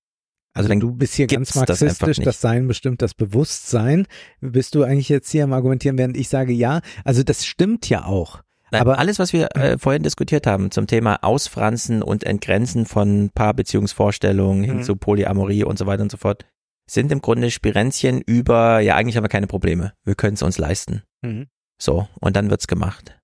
Also 0.53 0.69
dann 0.69 0.79
du 0.79 0.91
bist 0.91 1.13
hier 1.13 1.27
ganz 1.27 1.53
marxistisch, 1.53 2.17
das, 2.17 2.25
das, 2.25 2.41
Sein 2.41 2.67
bestimmt 2.67 3.03
das 3.03 3.13
Bewusstsein. 3.13 4.07
Bist 4.41 4.73
du 4.73 4.81
eigentlich 4.81 5.07
jetzt 5.07 5.29
hier 5.29 5.43
am 5.43 5.53
Argumentieren, 5.53 5.99
während 5.99 6.17
ich 6.17 6.29
sage 6.29 6.51
ja? 6.51 6.81
Also 7.03 7.21
das 7.21 7.45
stimmt 7.45 7.87
ja 7.89 8.05
auch. 8.05 8.41
Nein, 8.71 8.81
aber 8.81 8.99
alles, 8.99 9.17
was 9.19 9.33
wir 9.33 9.55
äh, 9.55 9.77
vorhin 9.77 10.03
diskutiert 10.03 10.45
haben 10.45 10.71
zum 10.71 10.87
Thema 10.87 11.23
Ausfranzen 11.23 12.01
und 12.01 12.23
Entgrenzen 12.23 12.85
von 12.85 13.29
Paarbeziehungsvorstellungen 13.33 14.63
hin 14.63 14.77
mhm. 14.77 14.83
zu 14.83 14.95
Polyamorie 14.95 15.63
und 15.63 15.77
so 15.77 15.85
weiter 15.85 16.03
und 16.03 16.11
so 16.11 16.17
fort, 16.17 16.45
sind 16.89 17.11
im 17.11 17.21
Grunde 17.21 17.51
Spirenzchen 17.51 18.21
über, 18.21 18.79
ja, 18.79 18.95
eigentlich 18.95 19.15
haben 19.15 19.23
wir 19.23 19.29
keine 19.29 19.47
Probleme. 19.47 19.93
Wir 20.03 20.15
können 20.15 20.35
es 20.35 20.43
uns 20.43 20.57
leisten. 20.57 21.03
Mhm. 21.21 21.47
So, 21.81 22.07
und 22.19 22.35
dann 22.35 22.49
wird's 22.49 22.67
gemacht. 22.67 23.17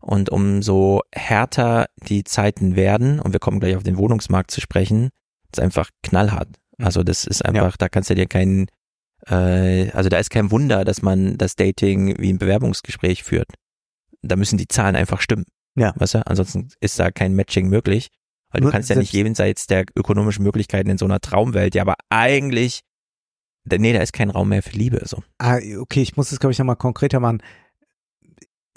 Und 0.00 0.30
umso 0.30 1.02
härter 1.12 1.86
die 2.08 2.24
Zeiten 2.24 2.76
werden, 2.76 3.20
und 3.20 3.32
wir 3.32 3.40
kommen 3.40 3.60
gleich 3.60 3.76
auf 3.76 3.82
den 3.82 3.98
Wohnungsmarkt 3.98 4.50
zu 4.50 4.60
sprechen, 4.60 5.10
ist 5.52 5.60
einfach 5.60 5.90
knallhart. 6.02 6.48
Also 6.78 7.02
das 7.02 7.24
ist 7.24 7.44
einfach, 7.44 7.76
da 7.76 7.88
kannst 7.88 8.10
du 8.10 8.14
dir 8.14 8.26
keinen, 8.26 8.66
äh, 9.26 9.90
also 9.90 10.08
da 10.08 10.18
ist 10.18 10.30
kein 10.30 10.50
Wunder, 10.50 10.84
dass 10.84 11.02
man 11.02 11.36
das 11.36 11.56
Dating 11.56 12.16
wie 12.18 12.32
ein 12.32 12.38
Bewerbungsgespräch 12.38 13.24
führt. 13.24 13.52
Da 14.22 14.36
müssen 14.36 14.58
die 14.58 14.68
Zahlen 14.68 14.96
einfach 14.96 15.20
stimmen. 15.20 15.44
Ja. 15.76 15.92
Weißt 15.96 16.14
du? 16.14 16.26
Ansonsten 16.26 16.68
ist 16.80 16.98
da 16.98 17.10
kein 17.10 17.34
Matching 17.34 17.68
möglich. 17.68 18.08
Weil 18.50 18.62
Nur 18.62 18.70
du 18.70 18.72
kannst 18.74 18.88
ja 18.88 18.96
nicht 18.96 19.12
jenseits 19.12 19.66
der 19.66 19.84
ökonomischen 19.94 20.42
Möglichkeiten 20.42 20.88
in 20.88 20.98
so 20.98 21.04
einer 21.04 21.20
Traumwelt, 21.20 21.74
ja, 21.74 21.82
aber 21.82 21.96
eigentlich, 22.08 22.80
nee, 23.70 23.92
da 23.92 24.00
ist 24.00 24.14
kein 24.14 24.30
Raum 24.30 24.48
mehr 24.48 24.62
für 24.62 24.76
Liebe, 24.76 25.02
so. 25.04 25.22
Ah, 25.36 25.58
okay, 25.78 26.00
ich 26.00 26.16
muss 26.16 26.32
es, 26.32 26.40
glaube 26.40 26.52
ich, 26.52 26.58
nochmal 26.58 26.76
konkreter 26.76 27.20
machen. 27.20 27.42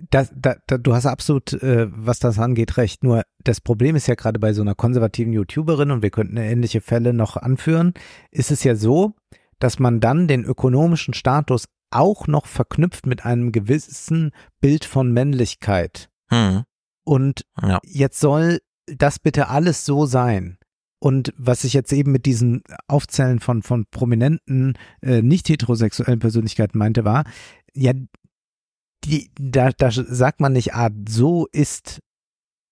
Das, 0.09 0.31
da, 0.35 0.55
da, 0.67 0.77
du 0.77 0.93
hast 0.93 1.05
absolut, 1.05 1.53
äh, 1.53 1.87
was 1.89 2.19
das 2.19 2.37
angeht, 2.39 2.75
recht. 2.77 3.03
Nur 3.03 3.23
das 3.43 3.61
Problem 3.61 3.95
ist 3.95 4.07
ja 4.07 4.15
gerade 4.15 4.39
bei 4.39 4.51
so 4.51 4.61
einer 4.61 4.75
konservativen 4.75 5.31
YouTuberin, 5.31 5.91
und 5.91 6.01
wir 6.01 6.09
könnten 6.09 6.37
ähnliche 6.37 6.81
Fälle 6.81 7.13
noch 7.13 7.37
anführen, 7.37 7.93
ist 8.31 8.51
es 8.51 8.63
ja 8.63 8.75
so, 8.75 9.13
dass 9.59 9.79
man 9.79 10.01
dann 10.01 10.27
den 10.27 10.43
ökonomischen 10.43 11.13
Status 11.13 11.65
auch 11.91 12.27
noch 12.27 12.45
verknüpft 12.45 13.05
mit 13.05 13.25
einem 13.25 13.51
gewissen 13.51 14.31
Bild 14.59 14.85
von 14.85 15.11
Männlichkeit. 15.11 16.09
Hm. 16.29 16.63
Und 17.03 17.45
Ja. 17.61 17.79
jetzt 17.83 18.19
soll 18.19 18.59
das 18.85 19.19
bitte 19.19 19.47
alles 19.47 19.85
so 19.85 20.05
sein. 20.05 20.57
Und 20.99 21.33
was 21.35 21.63
ich 21.63 21.73
jetzt 21.73 21.91
eben 21.93 22.11
mit 22.11 22.25
diesen 22.25 22.61
Aufzählen 22.87 23.39
von, 23.39 23.63
von 23.63 23.85
prominenten, 23.89 24.77
äh, 25.01 25.21
nicht 25.21 25.49
heterosexuellen 25.49 26.19
Persönlichkeiten 26.19 26.77
meinte, 26.77 27.03
war, 27.03 27.23
ja, 27.73 27.93
die, 29.03 29.31
da, 29.39 29.71
da 29.71 29.89
sagt 29.91 30.41
man 30.41 30.53
nicht, 30.53 30.75
ah, 30.75 30.91
so 31.09 31.47
ist 31.51 32.01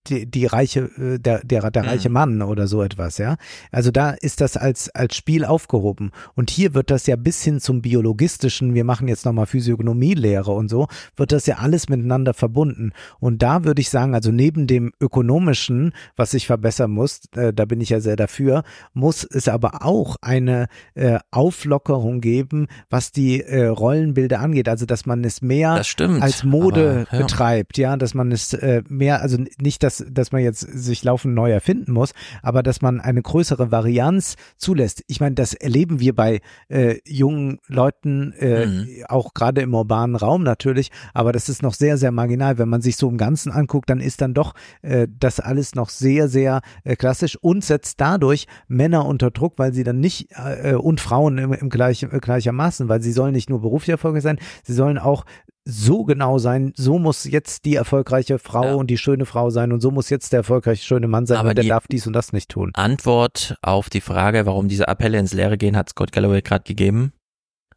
die, 0.08 0.26
die 0.30 0.46
reiche, 0.46 0.90
äh, 0.98 1.20
der, 1.20 1.42
der, 1.44 1.72
der 1.72 1.84
Mhm. 1.84 1.90
reiche 1.90 2.10
Mann 2.10 2.42
oder 2.42 2.68
so 2.68 2.82
etwas, 2.84 3.18
ja. 3.18 3.36
Also 3.72 3.92
da 3.92 4.12
ist 4.12 4.42
das 4.42 4.58
als, 4.58 4.90
als 4.90 5.16
Spiel 5.16 5.46
aufgehoben. 5.46 6.12
Und 6.36 6.50
hier 6.50 6.74
wird 6.74 6.90
das 6.92 7.08
ja 7.08 7.16
bis 7.16 7.44
hin 7.44 7.60
zum 7.60 7.82
biologistischen, 7.82 8.74
wir 8.74 8.84
machen 8.84 9.08
jetzt 9.08 9.26
nochmal 9.26 9.46
Physiognomielehre 9.46 10.52
und 10.52 10.70
so, 10.70 10.88
wird 11.16 11.32
das 11.32 11.46
ja 11.46 11.58
alles 11.58 11.90
miteinander 11.90 12.34
verbunden. 12.34 12.92
Und 13.20 13.42
da 13.42 13.64
würde 13.64 13.82
ich 13.82 13.90
sagen, 13.90 14.14
also 14.16 14.32
neben 14.32 14.68
dem 14.68 14.92
ökonomischen, 15.02 15.94
was 16.16 16.32
sich 16.32 16.48
verbessern 16.48 16.92
muss, 16.92 17.22
äh, 17.36 17.54
da 17.54 17.66
bin 17.66 17.82
ich 17.82 17.90
ja 17.90 18.00
sehr 18.00 18.16
dafür, 18.16 18.64
muss 18.94 19.24
es 19.24 19.48
aber 19.48 19.86
auch 19.86 20.16
eine 20.22 20.68
äh, 20.96 21.20
Auflockerung 21.32 22.22
geben, 22.22 22.68
was 22.90 23.12
die 23.12 23.42
äh, 23.42 23.66
Rollenbilder 23.66 24.40
angeht. 24.40 24.70
Also 24.70 24.86
dass 24.86 25.06
man 25.06 25.24
es 25.24 25.42
mehr 25.42 25.84
stimmt, 25.84 26.22
als 26.22 26.44
Mode 26.44 27.08
aber, 27.08 27.18
ja. 27.18 27.26
betreibt, 27.26 27.78
ja, 27.78 27.98
dass 27.98 28.14
man 28.14 28.32
es 28.32 28.54
äh, 28.54 28.84
mehr, 28.88 29.22
also 29.22 29.38
nicht, 29.62 29.84
dass, 29.84 29.89
dass 30.10 30.32
man 30.32 30.42
jetzt 30.42 30.60
sich 30.62 31.04
laufend 31.04 31.34
neu 31.36 31.52
erfinden 31.52 31.92
muss, 31.92 32.14
aber 32.42 32.64
dass 32.64 32.82
man 32.82 33.00
eine 33.02 33.22
größere 33.22 33.72
Varianz 33.72 34.36
zulässt. 34.58 35.04
Ich 35.08 35.20
meine, 35.20 35.36
das 35.36 35.54
erleben 35.54 36.00
wir 36.00 36.16
bei 36.16 36.42
äh, 36.70 36.98
jungen 37.06 37.60
Leuten, 37.68 38.34
äh, 38.34 38.66
Mhm. 38.66 38.88
auch 39.08 39.34
gerade 39.34 39.62
im 39.62 39.74
urbanen 39.74 40.16
Raum 40.16 40.44
natürlich, 40.44 40.92
aber 41.14 41.32
das 41.32 41.50
ist 41.50 41.64
noch 41.64 41.74
sehr, 41.74 41.98
sehr 41.98 42.12
marginal. 42.12 42.58
Wenn 42.58 42.70
man 42.70 42.82
sich 42.82 42.98
so 42.98 43.10
im 43.10 43.18
Ganzen 43.18 43.52
anguckt, 43.52 43.90
dann 43.90 44.00
ist 44.00 44.22
dann 44.22 44.34
doch 44.34 44.54
äh, 44.82 45.08
das 45.20 45.40
alles 45.40 45.76
noch 45.76 45.90
sehr, 45.90 46.28
sehr 46.28 46.62
äh, 46.84 46.96
klassisch 46.96 47.38
und 47.42 47.64
setzt 47.64 48.00
dadurch 48.02 48.48
Männer 48.68 49.06
unter 49.06 49.32
Druck, 49.32 49.54
weil 49.58 49.74
sie 49.74 49.84
dann 49.84 50.00
nicht 50.00 50.30
äh, 50.32 50.74
und 50.74 51.00
Frauen 51.00 51.38
im, 51.38 51.54
im 51.54 51.70
gleichen, 51.70 52.12
äh, 52.12 52.20
gleichermaßen, 52.20 52.90
weil 52.90 53.02
sie 53.02 53.12
sollen 53.12 53.34
nicht 53.34 53.50
nur 53.50 53.62
beruflich 53.62 53.90
erfolgreich 53.90 54.24
sein, 54.24 54.40
sie 54.64 54.74
sollen 54.74 54.98
auch 54.98 55.26
so 55.70 56.04
genau 56.04 56.38
sein, 56.38 56.74
so 56.76 57.00
muss 57.00 57.24
jetzt 57.24 57.66
die 57.66 57.76
erfolgreiche 57.76 58.40
Frau 58.40 58.78
und 58.78 58.88
die 58.88 58.98
schöne 58.98 59.26
Frau 59.26 59.50
sein 59.50 59.72
und 59.72 59.82
so 59.82 59.92
muss 59.92 60.10
jetzt 60.10 60.34
der 60.34 60.40
erfolgreiche 60.40 60.84
schöne 60.84 61.08
Mann 61.08 61.26
sein 61.26 61.38
Aber 61.38 61.50
und 61.50 61.58
der 61.58 61.66
darf 61.66 61.88
dies 61.88 62.08
und 62.08 62.14
das 62.14 62.34
nicht 62.34 62.50
tun. 62.50 62.72
Antwort 62.74 63.56
auf 63.62 63.90
die 63.90 64.02
Frage, 64.02 64.46
warum 64.46 64.68
diese 64.68 64.88
Appelle 64.88 65.20
ins 65.20 65.34
Leere 65.34 65.58
gehen, 65.58 65.78
hat 65.78 65.90
Scott 65.90 66.12
Galloway 66.12 66.42
gerade 66.42 66.64
gegeben. 66.64 67.14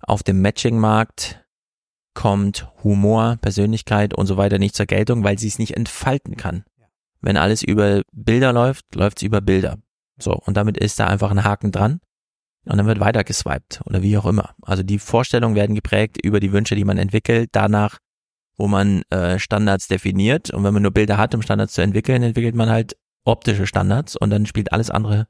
Auf 0.00 0.22
dem 0.22 0.40
Matching-Markt 0.40 1.44
kommt 2.14 2.68
Humor, 2.82 3.38
Persönlichkeit 3.40 4.14
und 4.14 4.26
so 4.26 4.36
weiter 4.36 4.58
nicht 4.58 4.74
zur 4.74 4.86
Geltung, 4.86 5.24
weil 5.24 5.38
sie 5.38 5.48
es 5.48 5.58
nicht 5.58 5.76
entfalten 5.76 6.36
kann. 6.36 6.64
Wenn 7.20 7.36
alles 7.36 7.62
über 7.62 8.02
Bilder 8.12 8.52
läuft, 8.52 8.94
läuft 8.94 9.18
es 9.18 9.22
über 9.22 9.40
Bilder. 9.40 9.78
So, 10.18 10.32
und 10.32 10.56
damit 10.56 10.76
ist 10.76 10.98
da 10.98 11.06
einfach 11.06 11.30
ein 11.30 11.44
Haken 11.44 11.72
dran. 11.72 12.00
Und 12.64 12.78
dann 12.78 12.86
wird 12.86 13.00
weiter 13.00 13.24
geswiped 13.24 13.80
oder 13.86 14.02
wie 14.02 14.16
auch 14.16 14.26
immer. 14.26 14.54
Also 14.62 14.82
die 14.82 14.98
Vorstellungen 14.98 15.56
werden 15.56 15.74
geprägt 15.74 16.18
über 16.22 16.38
die 16.38 16.52
Wünsche, 16.52 16.76
die 16.76 16.84
man 16.84 16.98
entwickelt, 16.98 17.50
danach, 17.52 17.98
wo 18.56 18.68
man 18.68 19.02
äh, 19.10 19.38
Standards 19.38 19.88
definiert. 19.88 20.50
Und 20.50 20.62
wenn 20.62 20.72
man 20.72 20.82
nur 20.82 20.92
Bilder 20.92 21.18
hat, 21.18 21.34
um 21.34 21.42
Standards 21.42 21.74
zu 21.74 21.82
entwickeln, 21.82 22.22
entwickelt 22.22 22.54
man 22.54 22.70
halt 22.70 22.96
optische 23.24 23.66
Standards 23.66 24.16
und 24.16 24.30
dann 24.30 24.46
spielt 24.46 24.72
alles 24.72 24.90
andere 24.90 25.26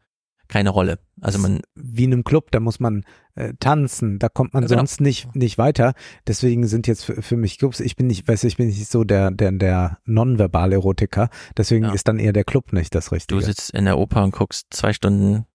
keine 0.52 0.68
Rolle. 0.68 0.98
Also 1.22 1.38
man 1.38 1.62
wie 1.74 2.04
in 2.04 2.12
einem 2.12 2.24
Club, 2.24 2.50
da 2.50 2.60
muss 2.60 2.78
man 2.78 3.04
äh, 3.36 3.54
tanzen, 3.58 4.18
da 4.18 4.28
kommt 4.28 4.52
man 4.52 4.62
Ja, 4.64 4.68
genau. 4.68 4.80
sonst 4.80 5.00
nicht 5.00 5.34
nicht 5.34 5.56
weiter. 5.56 5.94
Deswegen 6.26 6.66
sind 6.66 6.86
jetzt 6.86 7.04
für, 7.04 7.22
für 7.22 7.38
mich 7.38 7.58
Clubs, 7.58 7.80
ich 7.80 7.96
bin 7.96 8.06
nicht, 8.06 8.28
weiß 8.28 8.44
ich 8.44 8.58
bin 8.58 8.66
nicht 8.66 8.90
so 8.90 9.02
der 9.02 9.30
der 9.30 9.50
der 9.52 9.98
nonverbale 10.04 10.74
Erotiker, 10.74 11.30
deswegen 11.56 11.86
ist 11.86 12.06
dann 12.06 12.18
eher 12.18 12.34
der 12.34 12.44
Club 12.44 12.74
nicht 12.74 12.94
das 12.94 13.12
Richtige. 13.12 13.40
Du 13.40 13.44
sitzt 13.44 13.70
in 13.70 13.86
der 13.86 13.96
Oper 13.98 14.22
und 14.24 14.34
guckst 14.34 14.66
zwei 14.70 14.92
Stunden 14.92 15.46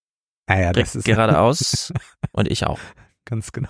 Ah 0.47 0.59
ja, 0.59 0.71
das 0.73 0.95
ist 0.95 1.05
geradeaus 1.05 1.91
und 2.31 2.49
ich 2.49 2.65
auch. 2.65 2.79
Ganz 3.25 3.51
genau. 3.51 3.69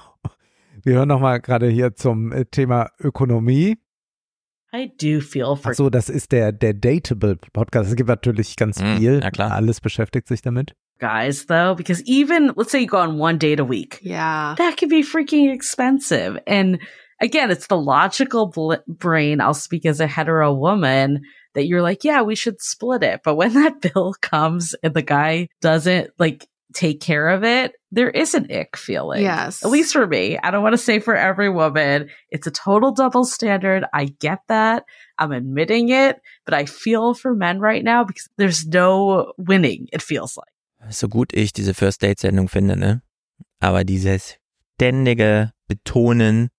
Wir 0.83 0.93
hören 0.95 1.07
noch 1.09 1.19
mal 1.19 1.39
gerade 1.39 1.67
hier 1.67 1.95
zum 1.95 2.31
äh, 2.31 2.45
Thema 2.45 2.91
Ökonomie. 2.99 3.77
I 4.73 4.91
do 5.01 5.21
feel 5.21 5.55
for 5.55 5.71
Ach 5.71 5.73
so, 5.73 5.89
das 5.89 6.09
ist 6.09 6.31
der 6.31 6.51
der 6.51 6.73
Dateable 6.73 7.37
Podcast. 7.53 7.89
Es 7.89 7.95
gibt 7.95 8.09
natürlich 8.09 8.55
ganz 8.57 8.79
Mm, 8.81 8.97
viel. 8.97 9.19
ja, 9.23 9.31
klar. 9.31 9.51
Alles 9.53 9.81
beschäftigt 9.81 10.27
sich 10.27 10.41
damit. 10.41 10.75
guys 10.99 11.45
though 11.45 11.75
because 11.75 12.01
even 12.07 12.51
let's 12.55 12.71
say 12.71 12.79
you 12.81 12.87
go 12.87 12.97
on 12.97 13.19
one 13.19 13.37
date 13.37 13.59
a 13.59 13.63
week 13.63 13.99
yeah 14.01 14.55
that 14.55 14.77
could 14.77 14.89
be 14.89 15.03
freaking 15.03 15.53
expensive 15.53 16.41
and 16.47 16.79
again 17.21 17.51
it's 17.51 17.67
the 17.67 17.75
logical 17.77 18.47
bl- 18.49 18.81
brain 18.87 19.39
i'll 19.39 19.53
speak 19.53 19.85
as 19.85 19.99
a 19.99 20.07
hetero 20.07 20.51
woman 20.55 21.21
that 21.53 21.67
you're 21.67 21.83
like 21.83 22.03
yeah 22.03 22.23
we 22.23 22.33
should 22.35 22.59
split 22.59 23.03
it 23.03 23.21
but 23.23 23.35
when 23.35 23.53
that 23.61 23.79
bill 23.79 24.15
comes 24.23 24.73
and 24.81 24.95
the 24.95 25.03
guy 25.03 25.47
doesn't 25.61 26.09
like 26.17 26.47
take 26.77 26.99
care 26.99 27.29
of 27.29 27.43
it 27.43 27.73
there 27.91 28.09
is 28.09 28.35
an 28.35 28.47
ick 28.51 28.75
feeling. 28.75 29.23
Yes. 29.23 29.63
at 29.63 29.71
least 29.71 29.93
for 29.93 30.05
me. 30.05 30.37
I 30.37 30.51
don't 30.51 30.61
want 30.61 30.73
to 30.73 30.77
say 30.77 30.99
for 30.99 31.15
every 31.15 31.49
woman. 31.49 32.09
It's 32.29 32.45
a 32.45 32.51
total 32.51 32.91
double 32.91 33.23
standard. 33.23 33.85
I 33.93 34.13
get 34.19 34.39
that. 34.49 34.83
I'm 35.17 35.31
admitting 35.31 35.89
it 35.89 36.19
but 36.45 36.53
i 36.53 36.65
feel 36.65 37.13
for 37.13 37.35
men 37.35 37.59
right 37.59 37.83
now 37.83 38.03
because 38.03 38.29
there's 38.37 38.65
no 38.65 39.33
winning 39.37 39.87
it 39.91 40.01
feels 40.01 40.37
like. 40.37 40.93
So 40.93 41.07
gut 41.07 41.33
ich 41.33 41.53
diese 41.53 41.73
First 41.73 42.01
Date 42.01 42.19
Sendung 42.19 42.47
finde, 42.47 42.77
ne? 42.77 43.01
Aber 43.59 43.83
dieses 43.83 44.37
ständige 44.75 45.51
Betonen, 45.67 46.49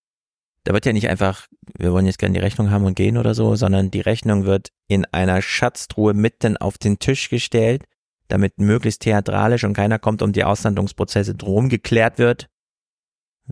da 0.65 0.75
wird 0.75 0.85
ja 0.85 0.93
nicht 0.93 1.09
einfach, 1.09 1.47
wir 1.79 1.93
wollen 1.93 2.07
jetzt 2.07 2.19
gerne 2.19 2.35
die 2.35 2.41
Rechnung 2.41 2.71
haben 2.71 2.85
und 2.85 2.97
gehen 2.97 3.17
oder 3.17 3.35
so, 3.35 3.55
sondern 3.55 3.91
die 3.91 4.01
Rechnung 4.01 4.45
wird 4.45 4.71
in 4.89 5.07
einer 5.13 5.41
Schatztruhe 5.41 6.15
mitten 6.15 6.57
auf 6.57 6.77
den 6.77 6.99
Tisch 6.99 7.31
gestellt, 7.31 7.85
damit 8.29 8.59
möglichst 8.59 9.03
theatralisch 9.03 9.65
und 9.65 9.73
keiner 9.75 9.99
kommt, 9.99 10.23
um 10.23 10.33
die 10.33 10.45
Auslandungsprozesse 10.45 11.35
drum 11.35 11.69
geklärt 11.69 12.19
wird. 12.19 12.47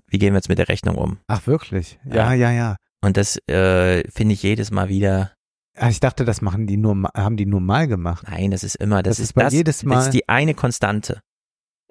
Wie 0.09 0.19
gehen 0.19 0.33
wir 0.35 0.39
jetzt 0.39 0.49
mit 0.49 0.59
der 0.59 0.69
Rechnung 0.69 0.97
um? 0.97 1.19
Ach 1.27 1.47
wirklich? 1.47 1.99
Ja, 2.05 2.33
ja, 2.33 2.51
ja. 2.53 2.77
Und 3.03 3.17
das 3.17 3.37
äh, 3.49 4.09
finde 4.11 4.35
ich 4.35 4.43
jedes 4.43 4.71
Mal 4.71 4.89
wieder. 4.89 5.33
Ah, 5.77 5.89
Ich 5.89 6.01
dachte, 6.01 6.25
das 6.25 6.43
machen 6.43 6.67
die 6.67 6.77
nur, 6.77 6.95
haben 7.15 7.37
die 7.37 7.47
nur 7.47 7.61
mal 7.61 7.87
gemacht. 7.87 8.27
Nein, 8.29 8.51
das 8.51 8.65
ist 8.65 8.77
immer, 8.77 9.03
das, 9.03 9.17
Das 9.17 9.19
ist 9.21 9.27
ist 9.31 9.33
bei 9.35 9.43
das, 9.45 9.53
jedes 9.53 9.85
Mal- 9.85 9.95
das 9.97 10.05
ist 10.07 10.15
die 10.15 10.29
eine 10.29 10.55
Konstante 10.55 11.21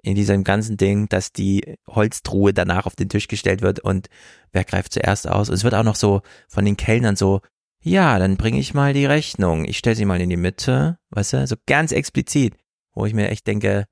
in 0.02 0.14
diesem 0.14 0.44
ganzen 0.44 0.76
Ding, 0.76 1.08
dass 1.08 1.32
die 1.32 1.76
Holztruhe 1.88 2.52
danach 2.54 2.86
auf 2.86 2.94
den 2.94 3.08
Tisch 3.08 3.26
gestellt 3.26 3.60
wird 3.62 3.80
und 3.80 4.08
wer 4.52 4.62
greift 4.62 4.92
zuerst 4.92 5.28
aus? 5.28 5.48
Und 5.48 5.56
es 5.56 5.64
wird 5.64 5.74
auch 5.74 5.82
noch 5.82 5.96
so 5.96 6.22
von 6.48 6.64
den 6.64 6.76
Kellnern 6.76 7.16
so, 7.16 7.40
ja, 7.82 8.18
dann 8.20 8.36
bringe 8.36 8.58
ich 8.60 8.72
mal 8.74 8.92
die 8.92 9.06
Rechnung. 9.06 9.64
Ich 9.64 9.78
stelle 9.78 9.96
sie 9.96 10.04
mal 10.04 10.20
in 10.20 10.30
die 10.30 10.36
Mitte, 10.36 10.98
weißt 11.10 11.32
du, 11.32 11.46
so 11.48 11.56
ganz 11.66 11.90
explizit, 11.90 12.54
wo 12.96 13.06
ich 13.06 13.14
mir 13.14 13.28
echt 13.28 13.46
denke, 13.46 13.86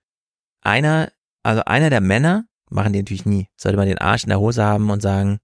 einer, 0.63 1.13
also 1.45 1.63
einer 1.65 1.91
der 1.91 2.01
Männer, 2.01 2.47
machen 2.71 2.93
die 2.93 2.99
natürlich 2.99 3.27
nie, 3.27 3.49
sollte 3.57 3.77
man 3.77 3.87
den 3.87 3.99
Arsch 3.99 4.25
in 4.25 4.31
der 4.31 4.41
Hose 4.41 4.65
haben 4.65 4.91
und 4.91 5.01
sagen, 5.01 5.39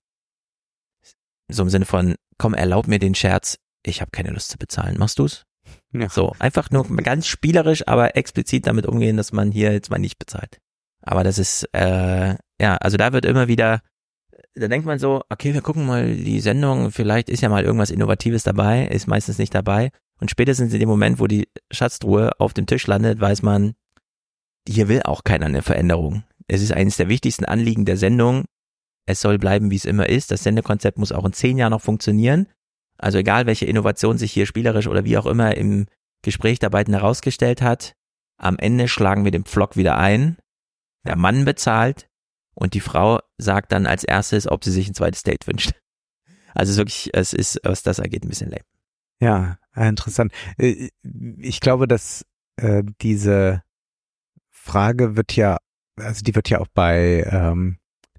so 1.48 1.62
im 1.62 1.70
Sinne 1.70 1.84
von, 1.84 2.16
komm, 2.38 2.54
erlaub 2.54 2.88
mir 2.88 2.98
den 2.98 3.14
Scherz, 3.14 3.58
ich 3.84 4.00
habe 4.00 4.10
keine 4.10 4.30
Lust 4.30 4.50
zu 4.50 4.58
bezahlen, 4.58 4.98
machst 4.98 5.18
du's? 5.18 5.44
Ja. 5.92 6.08
So, 6.08 6.34
einfach 6.38 6.70
nur 6.70 6.84
ganz 6.96 7.26
spielerisch, 7.26 7.86
aber 7.86 8.16
explizit 8.16 8.66
damit 8.66 8.86
umgehen, 8.86 9.16
dass 9.16 9.32
man 9.32 9.52
hier 9.52 9.72
jetzt 9.72 9.90
mal 9.90 9.98
nicht 9.98 10.18
bezahlt. 10.18 10.58
Aber 11.02 11.22
das 11.22 11.38
ist, 11.38 11.68
äh, 11.72 12.36
ja, 12.60 12.76
also 12.76 12.96
da 12.96 13.12
wird 13.12 13.24
immer 13.24 13.48
wieder, 13.48 13.82
da 14.54 14.68
denkt 14.68 14.86
man 14.86 14.98
so, 14.98 15.22
okay, 15.28 15.54
wir 15.54 15.62
gucken 15.62 15.86
mal 15.86 16.14
die 16.14 16.40
Sendung, 16.40 16.90
vielleicht 16.90 17.28
ist 17.28 17.42
ja 17.42 17.48
mal 17.48 17.64
irgendwas 17.64 17.90
Innovatives 17.90 18.42
dabei, 18.42 18.86
ist 18.86 19.06
meistens 19.06 19.38
nicht 19.38 19.54
dabei. 19.54 19.90
Und 20.20 20.30
spätestens 20.30 20.72
in 20.72 20.80
dem 20.80 20.88
Moment, 20.88 21.18
wo 21.18 21.26
die 21.26 21.48
Schatztruhe 21.70 22.38
auf 22.38 22.52
dem 22.52 22.66
Tisch 22.66 22.86
landet, 22.86 23.20
weiß 23.20 23.42
man, 23.42 23.74
hier 24.68 24.88
will 24.88 25.02
auch 25.02 25.24
keiner 25.24 25.46
eine 25.46 25.62
Veränderung. 25.62 26.24
Es 26.46 26.62
ist 26.62 26.72
eines 26.72 26.96
der 26.96 27.08
wichtigsten 27.08 27.44
Anliegen 27.44 27.84
der 27.84 27.96
Sendung, 27.96 28.44
es 29.06 29.20
soll 29.20 29.38
bleiben, 29.38 29.70
wie 29.70 29.76
es 29.76 29.84
immer 29.84 30.08
ist. 30.08 30.30
Das 30.30 30.42
Sendekonzept 30.42 30.98
muss 30.98 31.12
auch 31.12 31.24
in 31.24 31.32
zehn 31.32 31.58
Jahren 31.58 31.72
noch 31.72 31.80
funktionieren. 31.80 32.46
Also 32.98 33.18
egal, 33.18 33.46
welche 33.46 33.66
Innovation 33.66 34.18
sich 34.18 34.32
hier 34.32 34.46
spielerisch 34.46 34.86
oder 34.86 35.04
wie 35.04 35.18
auch 35.18 35.26
immer 35.26 35.56
im 35.56 35.86
Gespräch 36.22 36.58
der 36.58 36.70
beiden 36.70 36.94
herausgestellt 36.94 37.62
hat, 37.62 37.94
am 38.36 38.58
Ende 38.58 38.88
schlagen 38.88 39.24
wir 39.24 39.32
den 39.32 39.44
Pflock 39.44 39.76
wieder 39.76 39.96
ein. 39.96 40.36
Der 41.06 41.16
Mann 41.16 41.44
bezahlt 41.44 42.08
und 42.54 42.74
die 42.74 42.80
Frau 42.80 43.20
sagt 43.38 43.72
dann 43.72 43.86
als 43.86 44.04
erstes, 44.04 44.46
ob 44.46 44.64
sie 44.64 44.70
sich 44.70 44.88
ein 44.88 44.94
zweites 44.94 45.22
Date 45.22 45.46
wünscht. 45.46 45.72
Also 46.54 46.76
wirklich, 46.76 47.10
es 47.14 47.32
ist, 47.32 47.60
was 47.62 47.82
das 47.82 48.00
angeht, 48.00 48.24
ein 48.24 48.28
bisschen 48.28 48.50
lame. 48.50 48.64
Ja, 49.20 49.58
interessant. 49.76 50.32
Äh, 50.58 50.88
Ich 51.38 51.60
glaube, 51.60 51.86
dass 51.86 52.24
äh, 52.56 52.82
diese 53.00 53.62
Frage 54.50 55.16
wird 55.16 55.36
ja, 55.36 55.58
also 55.96 56.22
die 56.22 56.34
wird 56.34 56.48
ja 56.50 56.60
auch 56.60 56.68
bei 56.72 57.24
ähm, 57.30 57.78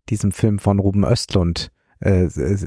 diesem 0.09 0.31
Film 0.31 0.59
von 0.59 0.79
Ruben 0.79 1.03
Östlund 1.03 1.71
äh, 1.99 2.25
äh, 2.25 2.57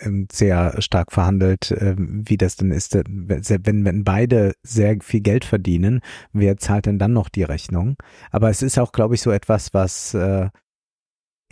ähm, 0.00 0.28
sehr 0.32 0.80
stark 0.80 1.12
verhandelt, 1.12 1.70
äh, 1.70 1.94
wie 1.98 2.38
das 2.38 2.56
denn 2.56 2.70
ist, 2.70 2.94
äh, 2.94 3.04
wenn, 3.06 3.84
wenn 3.84 4.04
beide 4.04 4.54
sehr 4.62 4.96
viel 5.02 5.20
Geld 5.20 5.44
verdienen, 5.44 6.00
wer 6.32 6.56
zahlt 6.56 6.86
denn 6.86 6.98
dann 6.98 7.12
noch 7.12 7.28
die 7.28 7.42
Rechnung? 7.42 7.96
Aber 8.30 8.48
es 8.48 8.62
ist 8.62 8.78
auch, 8.78 8.92
glaube 8.92 9.14
ich, 9.14 9.20
so 9.20 9.30
etwas, 9.30 9.74
was 9.74 10.14
äh, 10.14 10.48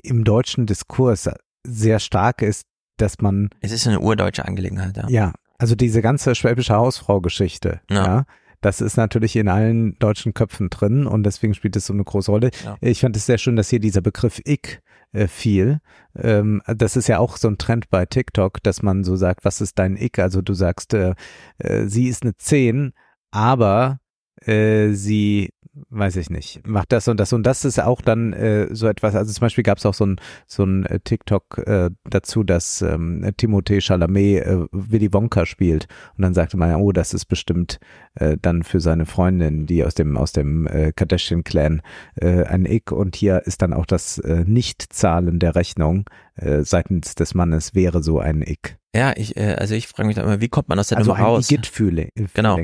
im 0.02 0.24
deutschen 0.24 0.66
Diskurs 0.66 1.28
sehr 1.62 1.98
stark 1.98 2.40
ist, 2.42 2.64
dass 2.96 3.20
man 3.20 3.50
Es 3.60 3.72
ist 3.72 3.86
eine 3.86 4.00
urdeutsche 4.00 4.46
Angelegenheit, 4.46 4.96
ja. 4.96 5.08
ja, 5.08 5.32
also 5.58 5.74
diese 5.74 6.02
ganze 6.02 6.34
schwäbische 6.34 6.74
Hausfrau-Geschichte, 6.74 7.80
ja. 7.90 8.04
Ja. 8.04 8.24
Das 8.62 8.80
ist 8.80 8.96
natürlich 8.96 9.36
in 9.36 9.48
allen 9.48 9.98
deutschen 9.98 10.34
Köpfen 10.34 10.70
drin 10.70 11.06
und 11.06 11.24
deswegen 11.24 11.54
spielt 11.54 11.76
es 11.76 11.86
so 11.86 11.92
eine 11.92 12.04
große 12.04 12.30
Rolle. 12.30 12.50
Ja. 12.64 12.76
Ich 12.80 13.00
fand 13.00 13.16
es 13.16 13.26
sehr 13.26 13.38
schön, 13.38 13.54
dass 13.54 13.68
hier 13.68 13.80
dieser 13.80 14.00
Begriff 14.00 14.40
Ich 14.44 14.80
äh, 15.12 15.28
fiel. 15.28 15.80
Ähm, 16.16 16.62
das 16.66 16.96
ist 16.96 17.06
ja 17.06 17.18
auch 17.18 17.36
so 17.36 17.48
ein 17.48 17.58
Trend 17.58 17.90
bei 17.90 18.06
TikTok, 18.06 18.62
dass 18.62 18.82
man 18.82 19.04
so 19.04 19.14
sagt, 19.14 19.44
was 19.44 19.60
ist 19.60 19.78
dein 19.78 19.96
Ich? 19.96 20.18
Also 20.18 20.42
du 20.42 20.54
sagst, 20.54 20.94
äh, 20.94 21.14
äh, 21.58 21.86
sie 21.86 22.08
ist 22.08 22.22
eine 22.22 22.36
10, 22.36 22.92
aber 23.30 23.98
äh, 24.42 24.92
sie 24.92 25.50
weiß 25.90 26.16
ich 26.16 26.30
nicht, 26.30 26.66
macht 26.66 26.92
das 26.92 27.08
und 27.08 27.18
das 27.18 27.32
und 27.32 27.44
das 27.44 27.64
ist 27.64 27.80
auch 27.80 28.00
dann 28.00 28.32
äh, 28.32 28.68
so 28.74 28.86
etwas, 28.86 29.14
also 29.14 29.32
zum 29.32 29.40
Beispiel 29.40 29.64
gab 29.64 29.78
es 29.78 29.86
auch 29.86 29.94
so 29.94 30.06
ein 30.06 30.20
so 30.46 30.64
ein 30.64 30.86
äh, 30.86 31.00
TikTok 31.00 31.58
äh, 31.66 31.90
dazu, 32.04 32.42
dass 32.44 32.82
ähm, 32.82 33.24
Timothée 33.38 33.80
Chalamet 33.80 34.44
äh, 34.44 34.66
Willy 34.72 35.12
Wonka 35.12 35.46
spielt 35.46 35.86
und 36.16 36.22
dann 36.22 36.34
sagte 36.34 36.56
man, 36.56 36.70
ja, 36.70 36.76
oh, 36.76 36.92
das 36.92 37.14
ist 37.14 37.26
bestimmt 37.26 37.78
äh, 38.14 38.36
dann 38.40 38.62
für 38.62 38.80
seine 38.80 39.06
Freundin, 39.06 39.66
die 39.66 39.84
aus 39.84 39.94
dem 39.94 40.16
aus 40.16 40.32
dem 40.32 40.66
äh, 40.66 40.92
Kardashian 40.92 41.44
Clan 41.44 41.82
äh, 42.16 42.44
ein 42.44 42.66
Ick 42.66 42.92
und 42.92 43.16
hier 43.16 43.42
ist 43.46 43.62
dann 43.62 43.72
auch 43.72 43.86
das 43.86 44.18
äh, 44.18 44.44
Nichtzahlen 44.46 45.38
der 45.38 45.54
Rechnung 45.54 46.08
äh, 46.36 46.62
seitens 46.62 47.14
des 47.14 47.34
Mannes 47.34 47.74
wäre 47.74 48.02
so 48.02 48.18
ein 48.18 48.42
Ick. 48.42 48.78
Ja, 48.94 49.12
ich, 49.16 49.36
äh, 49.36 49.54
also 49.58 49.74
ich 49.74 49.88
frage 49.88 50.06
mich 50.06 50.16
da 50.16 50.22
immer, 50.22 50.40
wie 50.40 50.48
kommt 50.48 50.68
man 50.68 50.78
aus 50.78 50.88
der 50.88 50.98
Also 50.98 51.10
Nummer 51.12 51.20
ein 51.20 51.26
raus? 51.26 51.50
Igitt-Feeling. 51.50 52.10
Genau. 52.34 52.58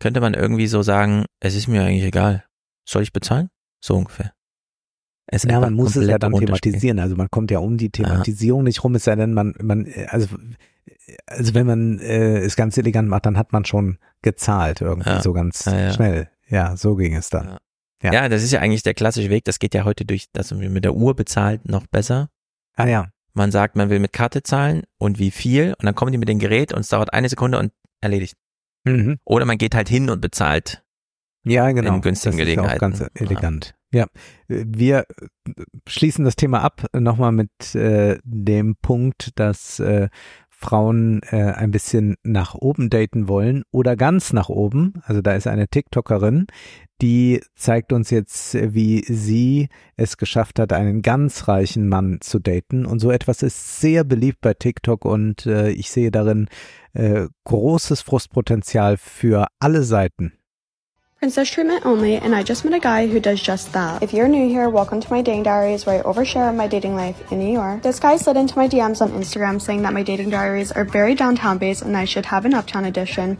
Könnte 0.00 0.20
man 0.20 0.34
irgendwie 0.34 0.66
so 0.68 0.82
sagen, 0.82 1.24
es 1.40 1.54
ist 1.54 1.68
mir 1.68 1.82
eigentlich 1.82 2.04
egal. 2.04 2.44
Soll 2.88 3.02
ich 3.02 3.12
bezahlen? 3.12 3.50
So 3.80 3.96
ungefähr. 3.96 4.32
Es 5.26 5.42
Ja, 5.42 5.60
man 5.60 5.74
muss 5.74 5.94
es 5.94 6.08
ja 6.08 6.18
dann 6.18 6.32
thematisieren. 6.32 6.98
Also 6.98 7.16
man 7.16 7.28
kommt 7.30 7.50
ja 7.50 7.58
um 7.58 7.76
die 7.76 7.90
Thematisierung 7.90 8.64
nicht 8.64 8.82
rum, 8.82 8.94
es 8.94 9.04
sei 9.04 9.14
denn, 9.14 9.34
man, 9.34 9.54
man, 9.60 9.86
also, 10.06 10.36
also 11.26 11.52
wenn 11.52 11.66
man 11.66 11.98
äh, 11.98 12.38
es 12.38 12.56
ganz 12.56 12.78
elegant 12.78 13.10
macht, 13.10 13.26
dann 13.26 13.36
hat 13.36 13.52
man 13.52 13.66
schon 13.66 13.98
gezahlt 14.22 14.80
irgendwie 14.80 15.10
Ja. 15.10 15.20
so 15.20 15.34
ganz 15.34 15.66
ja. 15.66 15.92
schnell. 15.92 16.30
Ja, 16.48 16.78
so 16.78 16.96
ging 16.96 17.14
es 17.14 17.28
dann. 17.28 17.58
Ja. 18.02 18.12
Ja. 18.12 18.28
das 18.30 18.42
ist 18.42 18.52
ja 18.52 18.60
eigentlich 18.60 18.84
der 18.84 18.94
klassische 18.94 19.28
Weg. 19.28 19.44
Das 19.44 19.58
geht 19.58 19.74
ja 19.74 19.84
heute 19.84 20.06
durch, 20.06 20.32
dass 20.32 20.50
man 20.50 20.72
mit 20.72 20.84
der 20.84 20.94
Uhr 20.94 21.14
bezahlt, 21.14 21.68
noch 21.68 21.86
besser. 21.88 22.30
Ah 22.74 22.86
ja. 22.86 23.08
Man 23.34 23.52
sagt, 23.52 23.76
man 23.76 23.90
will 23.90 23.98
mit 23.98 24.14
Karte 24.14 24.42
zahlen 24.42 24.84
und 24.96 25.18
wie 25.18 25.30
viel 25.30 25.74
und 25.78 25.84
dann 25.84 25.94
kommen 25.94 26.12
die 26.12 26.18
mit 26.18 26.30
dem 26.30 26.38
Gerät 26.38 26.72
und 26.72 26.80
es 26.80 26.88
dauert 26.88 27.12
eine 27.12 27.28
Sekunde 27.28 27.58
und 27.58 27.70
erledigt. 28.00 28.34
Mhm. 28.84 29.18
Oder 29.24 29.44
man 29.44 29.58
geht 29.58 29.74
halt 29.74 29.90
hin 29.90 30.08
und 30.08 30.22
bezahlt. 30.22 30.82
Ja, 31.50 31.70
genau. 31.72 31.94
In 31.96 32.00
günstigen 32.00 32.38
das 32.38 32.46
ist 32.48 32.54
ja 32.54 32.62
auch 32.62 32.66
Gelegenheiten. 32.68 32.98
ganz 32.98 33.10
elegant. 33.14 33.74
Ja. 33.92 34.06
Wir 34.48 35.06
schließen 35.86 36.24
das 36.24 36.36
Thema 36.36 36.62
ab 36.62 36.86
nochmal 36.92 37.32
mit 37.32 37.74
äh, 37.74 38.18
dem 38.22 38.76
Punkt, 38.76 39.30
dass 39.36 39.80
äh, 39.80 40.08
Frauen 40.60 41.20
äh, 41.30 41.52
ein 41.52 41.70
bisschen 41.70 42.16
nach 42.24 42.54
oben 42.56 42.90
daten 42.90 43.28
wollen 43.28 43.62
oder 43.70 43.94
ganz 43.94 44.32
nach 44.32 44.48
oben. 44.48 44.94
Also 45.04 45.22
da 45.22 45.34
ist 45.34 45.46
eine 45.46 45.68
TikTokerin, 45.68 46.48
die 47.00 47.40
zeigt 47.54 47.92
uns 47.92 48.10
jetzt, 48.10 48.56
äh, 48.56 48.74
wie 48.74 49.04
sie 49.04 49.68
es 49.96 50.16
geschafft 50.16 50.58
hat, 50.58 50.72
einen 50.72 51.00
ganz 51.00 51.46
reichen 51.46 51.88
Mann 51.88 52.18
zu 52.20 52.40
daten. 52.40 52.86
Und 52.86 52.98
so 52.98 53.12
etwas 53.12 53.42
ist 53.42 53.80
sehr 53.80 54.02
beliebt 54.02 54.40
bei 54.40 54.52
TikTok 54.52 55.04
und 55.04 55.46
äh, 55.46 55.70
ich 55.70 55.90
sehe 55.90 56.10
darin 56.10 56.48
äh, 56.92 57.28
großes 57.44 58.02
Frustpotenzial 58.02 58.96
für 58.96 59.46
alle 59.60 59.84
Seiten. 59.84 60.32
Princess 61.18 61.50
treatment 61.50 61.84
only, 61.84 62.14
and 62.14 62.32
I 62.32 62.44
just 62.44 62.64
met 62.64 62.74
a 62.74 62.78
guy 62.78 63.08
who 63.08 63.18
does 63.18 63.42
just 63.42 63.72
that. 63.72 64.04
If 64.04 64.12
you're 64.12 64.28
new 64.28 64.48
here, 64.48 64.68
welcome 64.70 65.00
to 65.00 65.10
my 65.10 65.20
dating 65.20 65.42
diaries 65.42 65.84
where 65.84 65.98
I 65.98 66.02
overshare 66.04 66.54
my 66.54 66.68
dating 66.68 66.94
life 66.94 67.32
in 67.32 67.40
New 67.40 67.52
York. 67.52 67.82
This 67.82 67.98
guy 67.98 68.16
slid 68.16 68.36
into 68.36 68.56
my 68.56 68.68
DMs 68.68 69.00
on 69.02 69.10
Instagram 69.10 69.60
saying 69.60 69.82
that 69.82 69.92
my 69.92 70.04
dating 70.04 70.30
diaries 70.30 70.70
are 70.70 70.84
very 70.84 71.16
downtown 71.16 71.58
based 71.58 71.82
and 71.82 71.96
I 71.96 72.04
should 72.04 72.26
have 72.26 72.44
an 72.44 72.54
uptown 72.54 72.84
edition. 72.84 73.36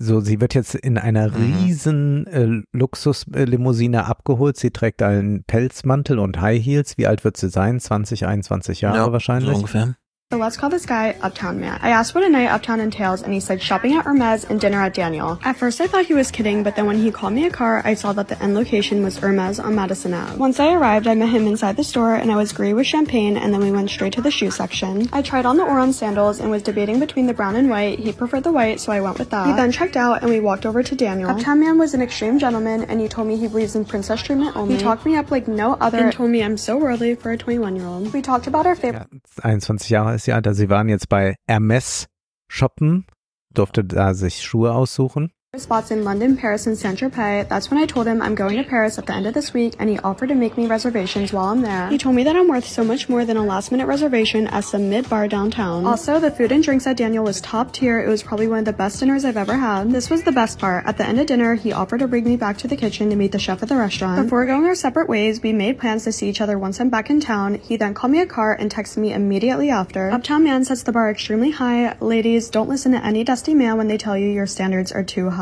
So, 0.00 0.18
sie 0.18 0.40
wird 0.40 0.54
jetzt 0.54 0.74
in 0.74 0.98
einer 0.98 1.28
mhm. 1.28 1.36
riesen 1.36 2.26
äh, 2.26 2.76
Luxuslimousine 2.76 4.06
abgeholt. 4.06 4.56
Sie 4.56 4.72
trägt 4.72 5.02
einen 5.02 5.44
Pelzmantel 5.44 6.18
und 6.18 6.40
High 6.40 6.60
Heels. 6.60 6.98
Wie 6.98 7.06
alt 7.06 7.22
wird 7.22 7.36
sie 7.36 7.48
sein? 7.48 7.78
20, 7.78 8.26
21 8.26 8.80
Jahre 8.80 8.96
Ja, 8.96 9.12
wahrscheinlich. 9.12 9.50
so 9.50 9.56
ungefähr. 9.58 9.94
So 10.32 10.38
let's 10.38 10.56
call 10.56 10.70
this 10.70 10.86
guy 10.86 11.14
Uptown 11.20 11.60
Man. 11.60 11.78
I 11.82 11.90
asked 11.90 12.14
what 12.14 12.24
a 12.24 12.28
night 12.30 12.46
uptown 12.46 12.80
entails, 12.80 13.20
and 13.20 13.34
he 13.34 13.38
said 13.38 13.60
shopping 13.60 13.92
at 13.98 14.06
Hermes 14.06 14.44
and 14.44 14.58
dinner 14.58 14.80
at 14.80 14.94
Daniel. 14.94 15.38
At 15.44 15.58
first, 15.58 15.78
I 15.78 15.86
thought 15.86 16.06
he 16.06 16.14
was 16.14 16.30
kidding, 16.30 16.62
but 16.62 16.74
then 16.74 16.86
when 16.86 16.96
he 16.96 17.10
called 17.10 17.34
me 17.34 17.44
a 17.44 17.50
car, 17.50 17.82
I 17.84 17.92
saw 17.92 18.14
that 18.14 18.28
the 18.28 18.42
end 18.42 18.54
location 18.54 19.02
was 19.02 19.18
Hermes 19.18 19.60
on 19.60 19.74
Madison 19.74 20.14
Ave. 20.14 20.38
Once 20.38 20.58
I 20.58 20.72
arrived, 20.72 21.06
I 21.06 21.14
met 21.14 21.28
him 21.28 21.46
inside 21.46 21.76
the 21.76 21.84
store, 21.84 22.14
and 22.14 22.32
I 22.32 22.36
was 22.36 22.50
greedy 22.50 22.72
with 22.72 22.86
champagne, 22.86 23.36
and 23.36 23.52
then 23.52 23.60
we 23.60 23.70
went 23.70 23.90
straight 23.90 24.14
to 24.14 24.22
the 24.22 24.30
shoe 24.30 24.50
section. 24.50 25.06
I 25.12 25.20
tried 25.20 25.44
on 25.44 25.58
the 25.58 25.64
Oron 25.64 25.92
sandals 25.92 26.40
and 26.40 26.50
was 26.50 26.62
debating 26.62 26.98
between 26.98 27.26
the 27.26 27.34
brown 27.34 27.54
and 27.54 27.68
white. 27.68 27.98
He 27.98 28.10
preferred 28.10 28.44
the 28.44 28.52
white, 28.52 28.80
so 28.80 28.90
I 28.90 29.02
went 29.02 29.18
with 29.18 29.28
that. 29.28 29.48
He 29.48 29.52
then 29.52 29.70
checked 29.70 29.98
out, 29.98 30.22
and 30.22 30.30
we 30.30 30.40
walked 30.40 30.64
over 30.64 30.82
to 30.82 30.96
Daniel. 30.96 31.28
Uptown 31.28 31.60
Man 31.60 31.76
was 31.76 31.92
an 31.92 32.00
extreme 32.00 32.38
gentleman, 32.38 32.84
and 32.84 33.02
he 33.02 33.06
told 33.06 33.28
me 33.28 33.36
he 33.36 33.48
believes 33.48 33.76
in 33.76 33.84
princess 33.84 34.22
treatment 34.22 34.56
only. 34.56 34.76
He 34.76 34.80
talked 34.80 35.04
me 35.04 35.14
up 35.14 35.30
like 35.30 35.46
no 35.46 35.74
other, 35.74 35.98
and 35.98 36.12
told 36.14 36.30
me 36.30 36.42
I'm 36.42 36.56
so 36.56 36.78
worthy 36.78 37.16
for 37.16 37.32
a 37.32 37.36
21-year-old. 37.36 38.14
We 38.14 38.22
talked 38.22 38.46
about 38.46 38.64
our 38.64 38.74
favorite. 38.74 39.08
21 39.42 39.60
Jahre 39.76 40.21
alt. 40.30 40.46
Also 40.46 40.58
sie 40.58 40.70
waren 40.70 40.88
jetzt 40.88 41.08
bei 41.08 41.34
Hermes 41.48 42.06
shoppen, 42.48 43.06
durfte 43.52 43.84
da 43.84 44.14
sich 44.14 44.42
Schuhe 44.42 44.72
aussuchen. 44.72 45.32
Spots 45.58 45.90
in 45.90 46.02
London, 46.02 46.34
Paris, 46.34 46.66
and 46.66 46.78
Saint 46.78 46.98
Tropez. 46.98 47.46
That's 47.46 47.70
when 47.70 47.78
I 47.78 47.84
told 47.84 48.06
him 48.06 48.22
I'm 48.22 48.34
going 48.34 48.56
to 48.56 48.64
Paris 48.64 48.96
at 48.96 49.04
the 49.04 49.12
end 49.12 49.26
of 49.26 49.34
this 49.34 49.52
week, 49.52 49.74
and 49.78 49.90
he 49.90 49.98
offered 49.98 50.28
to 50.28 50.34
make 50.34 50.56
me 50.56 50.66
reservations 50.66 51.30
while 51.30 51.48
I'm 51.48 51.60
there. 51.60 51.90
He 51.90 51.98
told 51.98 52.16
me 52.16 52.24
that 52.24 52.34
I'm 52.34 52.48
worth 52.48 52.64
so 52.64 52.82
much 52.82 53.10
more 53.10 53.26
than 53.26 53.36
a 53.36 53.44
last 53.44 53.70
minute 53.70 53.86
reservation 53.86 54.46
at 54.46 54.64
some 54.64 54.88
mid 54.88 55.10
bar 55.10 55.28
downtown. 55.28 55.84
Also, 55.84 56.18
the 56.18 56.30
food 56.30 56.52
and 56.52 56.64
drinks 56.64 56.86
at 56.86 56.96
Daniel 56.96 57.22
was 57.22 57.42
top 57.42 57.70
tier. 57.74 58.00
It 58.00 58.08
was 58.08 58.22
probably 58.22 58.48
one 58.48 58.60
of 58.60 58.64
the 58.64 58.72
best 58.72 58.98
dinners 59.00 59.26
I've 59.26 59.36
ever 59.36 59.54
had. 59.54 59.92
This 59.92 60.08
was 60.08 60.22
the 60.22 60.32
best 60.32 60.58
part. 60.58 60.86
At 60.86 60.96
the 60.96 61.06
end 61.06 61.20
of 61.20 61.26
dinner, 61.26 61.54
he 61.54 61.70
offered 61.70 61.98
to 61.98 62.08
bring 62.08 62.24
me 62.24 62.36
back 62.36 62.56
to 62.58 62.66
the 62.66 62.76
kitchen 62.78 63.10
to 63.10 63.16
meet 63.16 63.32
the 63.32 63.38
chef 63.38 63.62
at 63.62 63.68
the 63.68 63.76
restaurant. 63.76 64.22
Before 64.22 64.46
going 64.46 64.64
our 64.64 64.74
separate 64.74 65.10
ways, 65.10 65.42
we 65.42 65.52
made 65.52 65.78
plans 65.78 66.04
to 66.04 66.12
see 66.12 66.30
each 66.30 66.40
other 66.40 66.58
once 66.58 66.80
I'm 66.80 66.88
back 66.88 67.10
in 67.10 67.20
town. 67.20 67.56
He 67.56 67.76
then 67.76 67.92
called 67.92 68.12
me 68.12 68.20
a 68.22 68.26
car 68.26 68.54
and 68.58 68.72
texted 68.72 68.96
me 68.96 69.12
immediately 69.12 69.68
after. 69.68 70.10
Uptown 70.12 70.44
Man 70.44 70.64
sets 70.64 70.82
the 70.84 70.92
bar 70.92 71.10
extremely 71.10 71.50
high. 71.50 71.94
Ladies, 72.00 72.48
don't 72.48 72.70
listen 72.70 72.92
to 72.92 73.04
any 73.04 73.22
dusty 73.22 73.54
man 73.54 73.76
when 73.76 73.88
they 73.88 73.98
tell 73.98 74.16
you 74.16 74.28
your 74.28 74.46
standards 74.46 74.90
are 74.90 75.04
too 75.04 75.28
high. 75.28 75.41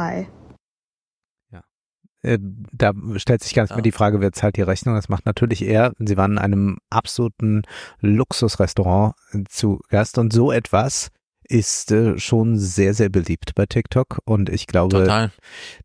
Äh, 2.22 2.38
da 2.40 2.92
stellt 3.16 3.42
sich 3.42 3.54
ganz 3.54 3.74
mir 3.74 3.82
die 3.82 3.92
Frage, 3.92 4.20
wer 4.20 4.32
zahlt 4.32 4.56
die 4.56 4.62
Rechnung? 4.62 4.94
Das 4.94 5.08
macht 5.08 5.26
natürlich 5.26 5.62
er. 5.62 5.92
Sie 5.98 6.16
waren 6.16 6.32
in 6.32 6.38
einem 6.38 6.78
absoluten 6.90 7.62
Luxusrestaurant 8.00 9.14
äh, 9.32 9.44
zu 9.48 9.80
Gast 9.88 10.18
und 10.18 10.32
so 10.32 10.52
etwas 10.52 11.08
ist 11.50 11.90
äh, 11.90 12.18
schon 12.18 12.56
sehr, 12.58 12.94
sehr 12.94 13.08
beliebt 13.08 13.54
bei 13.56 13.66
TikTok 13.66 14.20
und 14.24 14.48
ich 14.48 14.66
glaube, 14.66 14.98
Total. 14.98 15.32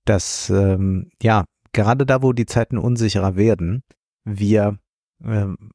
dass 0.03 0.49
ähm, 0.51 1.09
ja, 1.23 1.45
gerade 1.73 2.05
da, 2.05 2.21
wo 2.21 2.33
die 2.33 2.45
Zeiten 2.45 2.77
unsicherer 2.77 3.35
werden, 3.35 3.81
wir 4.25 4.77
ähm, 5.23 5.71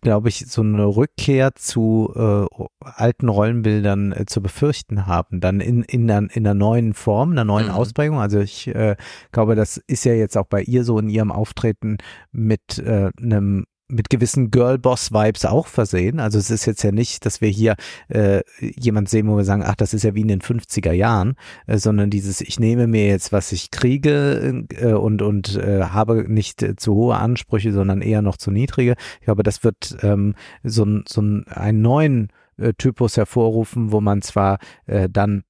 glaube 0.00 0.28
ich, 0.28 0.46
so 0.46 0.62
eine 0.62 0.84
Rückkehr 0.84 1.54
zu 1.54 2.12
äh, 2.14 2.64
alten 2.80 3.28
Rollenbildern 3.28 4.12
äh, 4.12 4.26
zu 4.26 4.42
befürchten 4.42 5.06
haben, 5.06 5.40
dann 5.40 5.60
in, 5.60 5.82
in, 5.82 6.10
einer, 6.10 6.30
in 6.34 6.46
einer 6.46 6.54
neuen 6.54 6.94
Form, 6.94 7.32
einer 7.32 7.44
neuen 7.44 7.66
Mhm. 7.66 7.72
Ausprägung. 7.72 8.18
Also 8.18 8.38
ich 8.40 8.68
äh, 8.68 8.96
glaube, 9.32 9.54
das 9.54 9.78
ist 9.78 10.04
ja 10.04 10.12
jetzt 10.12 10.36
auch 10.36 10.46
bei 10.46 10.62
ihr 10.62 10.84
so 10.84 10.98
in 10.98 11.08
ihrem 11.08 11.32
Auftreten 11.32 11.98
mit 12.32 12.78
äh, 12.78 13.10
einem 13.20 13.66
mit 13.88 14.08
gewissen 14.08 14.50
Girl-Boss-Vibes 14.50 15.44
auch 15.44 15.66
versehen. 15.66 16.18
Also 16.18 16.38
es 16.38 16.50
ist 16.50 16.64
jetzt 16.64 16.82
ja 16.82 16.90
nicht, 16.90 17.26
dass 17.26 17.40
wir 17.40 17.50
hier 17.50 17.76
äh, 18.08 18.40
jemand 18.58 19.08
sehen, 19.10 19.28
wo 19.28 19.36
wir 19.36 19.44
sagen, 19.44 19.62
ach, 19.64 19.74
das 19.74 19.92
ist 19.92 20.04
ja 20.04 20.14
wie 20.14 20.22
in 20.22 20.28
den 20.28 20.40
50er 20.40 20.92
Jahren, 20.92 21.34
äh, 21.66 21.76
sondern 21.76 22.08
dieses, 22.08 22.40
ich 22.40 22.58
nehme 22.58 22.86
mir 22.86 23.06
jetzt, 23.06 23.32
was 23.32 23.52
ich 23.52 23.70
kriege 23.70 24.64
äh, 24.70 24.92
und, 24.92 25.20
und 25.20 25.56
äh, 25.56 25.84
habe 25.84 26.24
nicht 26.32 26.62
äh, 26.62 26.76
zu 26.76 26.94
hohe 26.94 27.16
Ansprüche, 27.16 27.72
sondern 27.72 28.00
eher 28.00 28.22
noch 28.22 28.38
zu 28.38 28.50
niedrige. 28.50 28.94
Ich 29.20 29.26
glaube, 29.26 29.42
das 29.42 29.64
wird 29.64 29.96
ähm, 30.02 30.34
so, 30.62 30.86
so 31.06 31.20
einen 31.20 31.82
neuen 31.82 32.28
äh, 32.56 32.72
Typus 32.72 33.16
hervorrufen, 33.18 33.92
wo 33.92 34.00
man 34.00 34.22
zwar 34.22 34.58
äh, 34.86 35.08
dann 35.10 35.42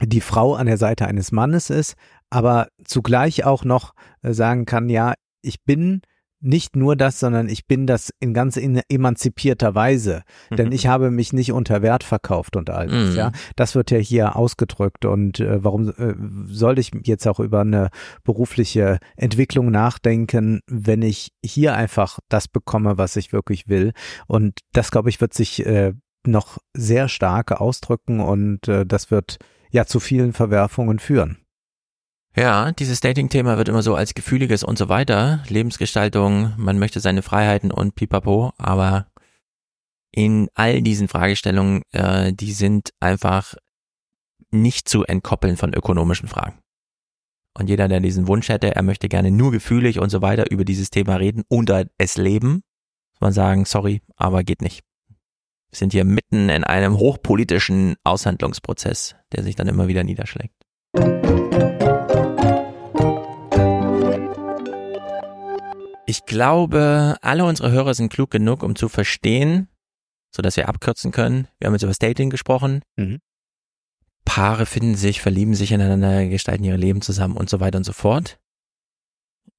die 0.00 0.20
Frau 0.20 0.54
an 0.54 0.66
der 0.66 0.76
Seite 0.76 1.06
eines 1.06 1.32
Mannes 1.32 1.70
ist, 1.70 1.96
aber 2.30 2.68
zugleich 2.84 3.44
auch 3.44 3.64
noch 3.64 3.94
äh, 4.22 4.32
sagen 4.32 4.66
kann, 4.66 4.88
ja, 4.88 5.14
ich 5.42 5.64
bin 5.64 6.02
nicht 6.40 6.76
nur 6.76 6.96
das, 6.96 7.18
sondern 7.18 7.48
ich 7.48 7.66
bin 7.66 7.86
das 7.86 8.12
in 8.20 8.34
ganz 8.34 8.58
emanzipierter 8.88 9.74
Weise, 9.74 10.22
denn 10.50 10.72
ich 10.72 10.86
habe 10.86 11.10
mich 11.10 11.32
nicht 11.32 11.52
unter 11.52 11.82
Wert 11.82 12.04
verkauft 12.04 12.56
und 12.56 12.70
all 12.70 12.88
das, 12.88 13.10
mhm. 13.10 13.16
ja. 13.16 13.32
Das 13.56 13.74
wird 13.74 13.90
ja 13.90 13.98
hier 13.98 14.36
ausgedrückt 14.36 15.04
und 15.04 15.40
äh, 15.40 15.64
warum 15.64 15.88
äh, 15.90 16.14
soll 16.46 16.78
ich 16.78 16.92
jetzt 17.04 17.26
auch 17.26 17.40
über 17.40 17.60
eine 17.60 17.88
berufliche 18.22 18.98
Entwicklung 19.16 19.70
nachdenken, 19.70 20.60
wenn 20.66 21.02
ich 21.02 21.32
hier 21.44 21.74
einfach 21.74 22.18
das 22.28 22.48
bekomme, 22.48 22.98
was 22.98 23.16
ich 23.16 23.32
wirklich 23.32 23.68
will 23.68 23.92
und 24.26 24.60
das 24.72 24.90
glaube 24.90 25.08
ich 25.08 25.20
wird 25.20 25.34
sich 25.34 25.64
äh, 25.64 25.94
noch 26.26 26.58
sehr 26.74 27.08
stark 27.08 27.52
ausdrücken 27.52 28.20
und 28.20 28.68
äh, 28.68 28.84
das 28.84 29.10
wird 29.10 29.38
ja 29.70 29.86
zu 29.86 30.00
vielen 30.00 30.32
Verwerfungen 30.32 30.98
führen. 30.98 31.38
Ja, 32.36 32.72
dieses 32.72 33.00
Dating-Thema 33.00 33.56
wird 33.56 33.70
immer 33.70 33.82
so 33.82 33.94
als 33.94 34.12
gefühliges 34.12 34.62
und 34.62 34.76
so 34.76 34.90
weiter, 34.90 35.42
Lebensgestaltung, 35.48 36.52
man 36.58 36.78
möchte 36.78 37.00
seine 37.00 37.22
Freiheiten 37.22 37.70
und 37.70 37.94
pipapo, 37.94 38.52
aber 38.58 39.06
in 40.12 40.48
all 40.54 40.82
diesen 40.82 41.08
Fragestellungen, 41.08 41.82
äh, 41.92 42.34
die 42.34 42.52
sind 42.52 42.90
einfach 43.00 43.54
nicht 44.50 44.86
zu 44.86 45.04
entkoppeln 45.04 45.56
von 45.56 45.72
ökonomischen 45.72 46.28
Fragen. 46.28 46.58
Und 47.54 47.70
jeder, 47.70 47.88
der 47.88 48.00
diesen 48.00 48.28
Wunsch 48.28 48.50
hätte, 48.50 48.76
er 48.76 48.82
möchte 48.82 49.08
gerne 49.08 49.30
nur 49.30 49.50
gefühlig 49.50 49.98
und 49.98 50.10
so 50.10 50.20
weiter 50.20 50.50
über 50.50 50.66
dieses 50.66 50.90
Thema 50.90 51.16
reden 51.16 51.42
und 51.48 51.72
es 51.96 52.18
leben, 52.18 52.62
muss 53.14 53.20
man 53.20 53.32
sagen, 53.32 53.64
sorry, 53.64 54.02
aber 54.14 54.44
geht 54.44 54.60
nicht. 54.60 54.84
Wir 55.70 55.78
sind 55.78 55.92
hier 55.92 56.04
mitten 56.04 56.50
in 56.50 56.64
einem 56.64 56.98
hochpolitischen 56.98 57.96
Aushandlungsprozess, 58.04 59.16
der 59.32 59.42
sich 59.42 59.56
dann 59.56 59.68
immer 59.68 59.88
wieder 59.88 60.04
niederschlägt. 60.04 60.54
Ich 66.16 66.24
glaube, 66.24 67.18
alle 67.20 67.44
unsere 67.44 67.70
Hörer 67.70 67.92
sind 67.92 68.10
klug 68.10 68.30
genug, 68.30 68.62
um 68.62 68.74
zu 68.74 68.88
verstehen, 68.88 69.68
so 70.34 70.40
dass 70.40 70.56
wir 70.56 70.66
abkürzen 70.66 71.12
können. 71.12 71.46
Wir 71.58 71.66
haben 71.66 71.74
jetzt 71.74 71.82
über 71.82 71.90
das 71.90 71.98
Dating 71.98 72.30
gesprochen. 72.30 72.80
Mhm. 72.96 73.20
Paare 74.24 74.64
finden 74.64 74.94
sich, 74.94 75.20
verlieben 75.20 75.54
sich 75.54 75.72
ineinander, 75.72 76.26
gestalten 76.26 76.64
ihre 76.64 76.78
Leben 76.78 77.02
zusammen 77.02 77.36
und 77.36 77.50
so 77.50 77.60
weiter 77.60 77.76
und 77.76 77.84
so 77.84 77.92
fort. 77.92 78.40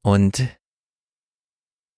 Und 0.02 0.50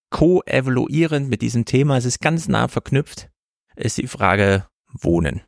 co-evaluierend 0.09 1.29
mit 1.29 1.41
diesem 1.41 1.63
Thema, 1.63 1.95
es 1.95 2.03
ist 2.03 2.19
ganz 2.19 2.49
nah 2.49 2.67
verknüpft, 2.67 3.29
ist 3.77 3.97
die 3.97 4.07
Frage 4.07 4.67
Wohnen. 4.87 5.41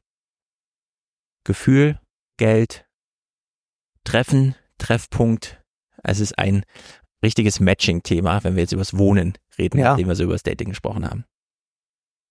Gefühl, 1.44 2.00
Geld, 2.38 2.88
Treffen, 4.06 4.56
Treffpunkt. 4.78 5.62
Es 6.02 6.22
ist 6.22 6.40
ein 6.40 6.64
richtiges 7.24 7.60
Matching-Thema, 7.60 8.44
wenn 8.44 8.56
wir 8.56 8.62
jetzt 8.62 8.74
übers 8.74 8.98
Wohnen 8.98 9.34
reden, 9.58 9.80
ja. 9.80 9.90
nachdem 9.92 10.08
wir 10.08 10.16
so 10.16 10.24
über 10.24 10.34
das 10.34 10.44
Dating 10.44 10.70
gesprochen 10.70 11.06
haben. 11.06 11.26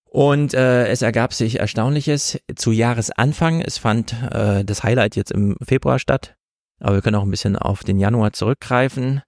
Und 0.04 0.54
äh, 0.54 0.88
es 0.88 1.02
ergab 1.02 1.32
sich 1.32 1.60
Erstaunliches 1.60 2.40
zu 2.56 2.72
Jahresanfang. 2.72 3.60
Es 3.60 3.78
fand 3.78 4.12
äh, 4.32 4.64
das 4.64 4.82
Highlight 4.82 5.14
jetzt 5.14 5.30
im 5.30 5.56
Februar 5.62 6.00
statt, 6.00 6.36
aber 6.80 6.96
wir 6.96 7.02
können 7.02 7.14
auch 7.14 7.22
ein 7.22 7.30
bisschen 7.30 7.56
auf 7.56 7.84
den 7.84 8.00
Januar 8.00 8.32
zurückgreifen. 8.32 9.22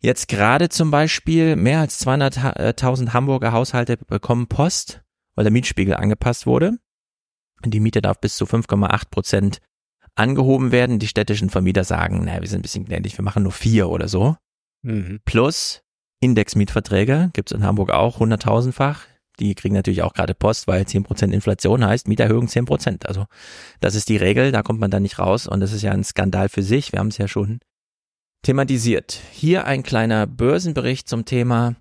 Jetzt 0.00 0.28
gerade 0.28 0.68
zum 0.68 0.90
Beispiel 0.90 1.56
mehr 1.56 1.80
als 1.80 2.04
200.000 2.04 3.14
Hamburger 3.14 3.52
Haushalte 3.52 3.96
bekommen 3.96 4.48
Post, 4.48 5.00
weil 5.34 5.44
der 5.44 5.52
Mietspiegel 5.52 5.94
angepasst 5.94 6.44
wurde. 6.44 6.76
Die 7.64 7.80
Miete 7.80 8.02
darf 8.02 8.20
bis 8.20 8.36
zu 8.36 8.44
5,8 8.44 9.10
Prozent 9.10 9.58
angehoben 10.14 10.72
werden. 10.72 10.98
Die 10.98 11.06
städtischen 11.06 11.50
Vermieter 11.50 11.84
sagen, 11.84 12.24
naja, 12.24 12.40
wir 12.40 12.48
sind 12.48 12.58
ein 12.58 12.62
bisschen 12.62 12.84
gnädig, 12.84 13.16
wir 13.16 13.24
machen 13.24 13.44
nur 13.44 13.52
vier 13.52 13.88
oder 13.88 14.08
so. 14.08 14.36
Mhm. 14.82 15.20
Plus 15.24 15.82
Indexmietverträge 16.20 17.30
gibt's 17.32 17.52
in 17.52 17.64
Hamburg 17.64 17.90
auch 17.90 18.18
hunderttausendfach. 18.18 19.06
Die 19.40 19.54
kriegen 19.54 19.74
natürlich 19.74 20.02
auch 20.02 20.12
gerade 20.12 20.34
Post, 20.34 20.68
weil 20.68 20.82
10% 20.82 21.32
Inflation 21.32 21.84
heißt 21.84 22.06
Mieterhöhung 22.06 22.46
10%. 22.46 23.06
Also 23.06 23.26
das 23.80 23.94
ist 23.94 24.08
die 24.08 24.16
Regel, 24.16 24.52
da 24.52 24.62
kommt 24.62 24.78
man 24.78 24.90
dann 24.90 25.02
nicht 25.02 25.18
raus 25.18 25.46
und 25.46 25.60
das 25.60 25.72
ist 25.72 25.82
ja 25.82 25.92
ein 25.92 26.04
Skandal 26.04 26.48
für 26.48 26.62
sich. 26.62 26.92
Wir 26.92 27.00
haben 27.00 27.08
es 27.08 27.18
ja 27.18 27.28
schon 27.28 27.60
thematisiert. 28.42 29.18
Hier 29.32 29.66
ein 29.66 29.82
kleiner 29.82 30.26
Börsenbericht 30.26 31.08
zum 31.08 31.24
Thema 31.24 31.76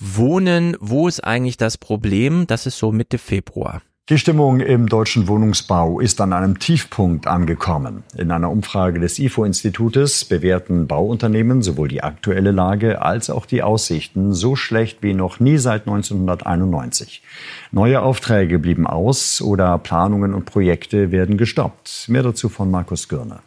Wohnen. 0.00 0.76
Wo 0.80 1.08
ist 1.08 1.20
eigentlich 1.20 1.56
das 1.56 1.78
Problem? 1.78 2.46
Das 2.46 2.66
ist 2.66 2.78
so 2.78 2.92
Mitte 2.92 3.18
Februar. 3.18 3.82
Die 4.08 4.16
Stimmung 4.16 4.60
im 4.60 4.88
deutschen 4.88 5.28
Wohnungsbau 5.28 6.00
ist 6.00 6.18
an 6.22 6.32
einem 6.32 6.58
Tiefpunkt 6.58 7.26
angekommen. 7.26 8.04
In 8.16 8.30
einer 8.30 8.50
Umfrage 8.50 9.00
des 9.00 9.18
IFO-Institutes 9.18 10.24
bewerten 10.24 10.86
Bauunternehmen 10.86 11.60
sowohl 11.60 11.88
die 11.88 12.02
aktuelle 12.02 12.50
Lage 12.50 13.02
als 13.02 13.28
auch 13.28 13.44
die 13.44 13.62
Aussichten 13.62 14.32
so 14.32 14.56
schlecht 14.56 15.02
wie 15.02 15.12
noch 15.12 15.40
nie 15.40 15.58
seit 15.58 15.86
1991. 15.86 17.22
Neue 17.70 18.00
Aufträge 18.00 18.58
blieben 18.58 18.86
aus 18.86 19.42
oder 19.42 19.76
Planungen 19.76 20.32
und 20.32 20.46
Projekte 20.46 21.12
werden 21.12 21.36
gestoppt. 21.36 22.06
Mehr 22.08 22.22
dazu 22.22 22.48
von 22.48 22.70
Markus 22.70 23.08
Gürner. 23.08 23.42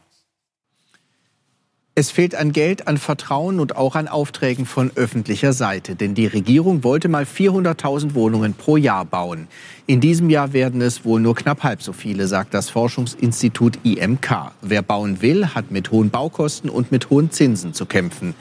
Es 1.93 2.09
fehlt 2.09 2.35
an 2.35 2.53
Geld, 2.53 2.87
an 2.87 2.97
Vertrauen 2.97 3.59
und 3.59 3.75
auch 3.75 3.95
an 3.95 4.07
Aufträgen 4.07 4.65
von 4.65 4.93
öffentlicher 4.95 5.51
Seite. 5.51 5.95
Denn 5.95 6.15
die 6.15 6.25
Regierung 6.25 6.85
wollte 6.85 7.09
mal 7.09 7.25
400.000 7.25 8.13
Wohnungen 8.13 8.53
pro 8.53 8.77
Jahr 8.77 9.03
bauen. 9.03 9.49
In 9.87 9.99
diesem 9.99 10.29
Jahr 10.29 10.53
werden 10.53 10.79
es 10.79 11.03
wohl 11.03 11.19
nur 11.19 11.35
knapp 11.35 11.63
halb 11.63 11.81
so 11.81 11.91
viele, 11.91 12.27
sagt 12.27 12.53
das 12.53 12.69
Forschungsinstitut 12.69 13.77
IMK. 13.83 14.53
Wer 14.61 14.83
bauen 14.83 15.21
will, 15.21 15.47
hat 15.47 15.71
mit 15.71 15.91
hohen 15.91 16.11
Baukosten 16.11 16.69
und 16.69 16.93
mit 16.93 17.09
hohen 17.09 17.29
Zinsen 17.29 17.73
zu 17.73 17.85
kämpfen. 17.85 18.35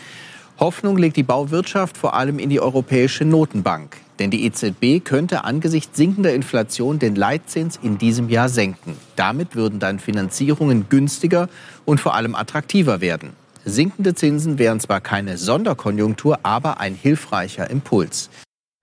Hoffnung 0.60 0.96
legt 0.96 1.16
die 1.16 1.24
Bauwirtschaft 1.24 1.96
vor 1.96 2.14
allem 2.14 2.38
in 2.38 2.50
die 2.50 2.60
Europäische 2.60 3.24
Notenbank. 3.24 3.96
Denn 4.20 4.30
die 4.30 4.44
EZB 4.44 5.02
könnte 5.02 5.42
angesichts 5.42 5.96
sinkender 5.96 6.32
Inflation 6.34 7.00
den 7.00 7.16
Leitzins 7.16 7.80
in 7.82 7.98
diesem 7.98 8.28
Jahr 8.28 8.48
senken. 8.48 8.96
Damit 9.16 9.56
würden 9.56 9.80
dann 9.80 9.98
Finanzierungen 9.98 10.88
günstiger 10.88 11.48
und 11.84 11.98
vor 11.98 12.14
allem 12.14 12.36
attraktiver 12.36 13.00
werden. 13.00 13.39
Sinkende 13.64 14.14
Zinsen 14.14 14.58
wären 14.58 14.80
zwar 14.80 15.00
keine 15.00 15.38
Sonderkonjunktur, 15.38 16.40
aber 16.42 16.80
ein 16.80 16.94
hilfreicher 16.94 17.70
Impuls. 17.70 18.30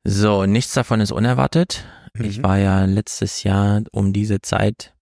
So, 0.03 0.45
nichts 0.45 0.73
davon 0.73 1.01
ist 1.01 1.11
unerwartet. 1.11 1.85
Mhm. 2.13 2.25
Ich 2.25 2.43
war 2.43 2.57
ja 2.57 2.85
letztes 2.85 3.43
Jahr 3.43 3.81
um 3.91 4.13
diese 4.13 4.41
Zeit 4.41 4.93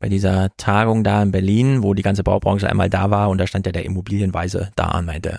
bei 0.00 0.08
dieser 0.08 0.50
Tagung 0.56 1.04
da 1.04 1.22
in 1.22 1.30
Berlin, 1.30 1.82
wo 1.82 1.94
die 1.94 2.02
ganze 2.02 2.24
Baubranche 2.24 2.68
einmal 2.68 2.90
da 2.90 3.10
war 3.10 3.30
und 3.30 3.38
da 3.38 3.46
stand 3.46 3.66
ja 3.66 3.72
der 3.72 3.84
Immobilienweise 3.84 4.72
da 4.74 4.98
und 4.98 5.06
meinte, 5.06 5.38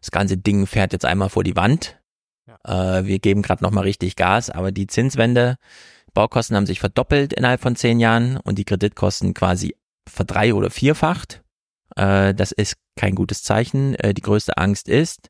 das 0.00 0.10
ganze 0.10 0.38
Ding 0.38 0.66
fährt 0.66 0.94
jetzt 0.94 1.04
einmal 1.04 1.28
vor 1.28 1.44
die 1.44 1.54
Wand. 1.54 2.00
Ja. 2.48 2.98
Äh, 2.98 3.06
wir 3.06 3.18
geben 3.18 3.42
gerade 3.42 3.62
nochmal 3.62 3.84
richtig 3.84 4.16
Gas, 4.16 4.48
aber 4.48 4.72
die 4.72 4.86
Zinswende, 4.86 5.56
Baukosten 6.14 6.56
haben 6.56 6.66
sich 6.66 6.80
verdoppelt 6.80 7.34
innerhalb 7.34 7.60
von 7.60 7.76
zehn 7.76 8.00
Jahren 8.00 8.38
und 8.38 8.58
die 8.58 8.64
Kreditkosten 8.64 9.34
quasi 9.34 9.76
verdrei- 10.08 10.54
oder 10.54 10.70
vierfacht. 10.70 11.42
Äh, 12.00 12.34
das 12.34 12.52
ist 12.52 12.76
kein 12.96 13.14
gutes 13.14 13.42
Zeichen. 13.42 13.94
Äh, 13.96 14.14
die 14.14 14.22
größte 14.22 14.56
Angst 14.56 14.88
ist, 14.88 15.28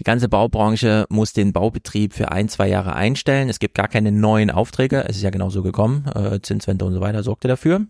die 0.00 0.04
ganze 0.04 0.30
Baubranche 0.30 1.06
muss 1.10 1.34
den 1.34 1.52
Baubetrieb 1.52 2.14
für 2.14 2.32
ein, 2.32 2.48
zwei 2.48 2.68
Jahre 2.68 2.94
einstellen. 2.94 3.50
Es 3.50 3.58
gibt 3.58 3.74
gar 3.74 3.88
keine 3.88 4.10
neuen 4.10 4.50
Aufträge. 4.50 5.04
Es 5.06 5.16
ist 5.16 5.22
ja 5.22 5.30
genauso 5.30 5.62
gekommen. 5.62 6.06
Äh, 6.14 6.40
Zinswende 6.40 6.86
und 6.86 6.94
so 6.94 7.00
weiter 7.02 7.22
sorgte 7.22 7.48
dafür. 7.48 7.86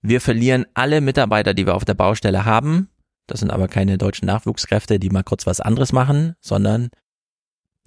Wir 0.00 0.20
verlieren 0.20 0.66
alle 0.74 1.00
Mitarbeiter, 1.00 1.54
die 1.54 1.64
wir 1.64 1.76
auf 1.76 1.84
der 1.84 1.94
Baustelle 1.94 2.44
haben. 2.44 2.88
Das 3.28 3.38
sind 3.38 3.52
aber 3.52 3.68
keine 3.68 3.98
deutschen 3.98 4.26
Nachwuchskräfte, 4.26 4.98
die 4.98 5.10
mal 5.10 5.22
kurz 5.22 5.46
was 5.46 5.60
anderes 5.60 5.92
machen, 5.92 6.34
sondern 6.40 6.90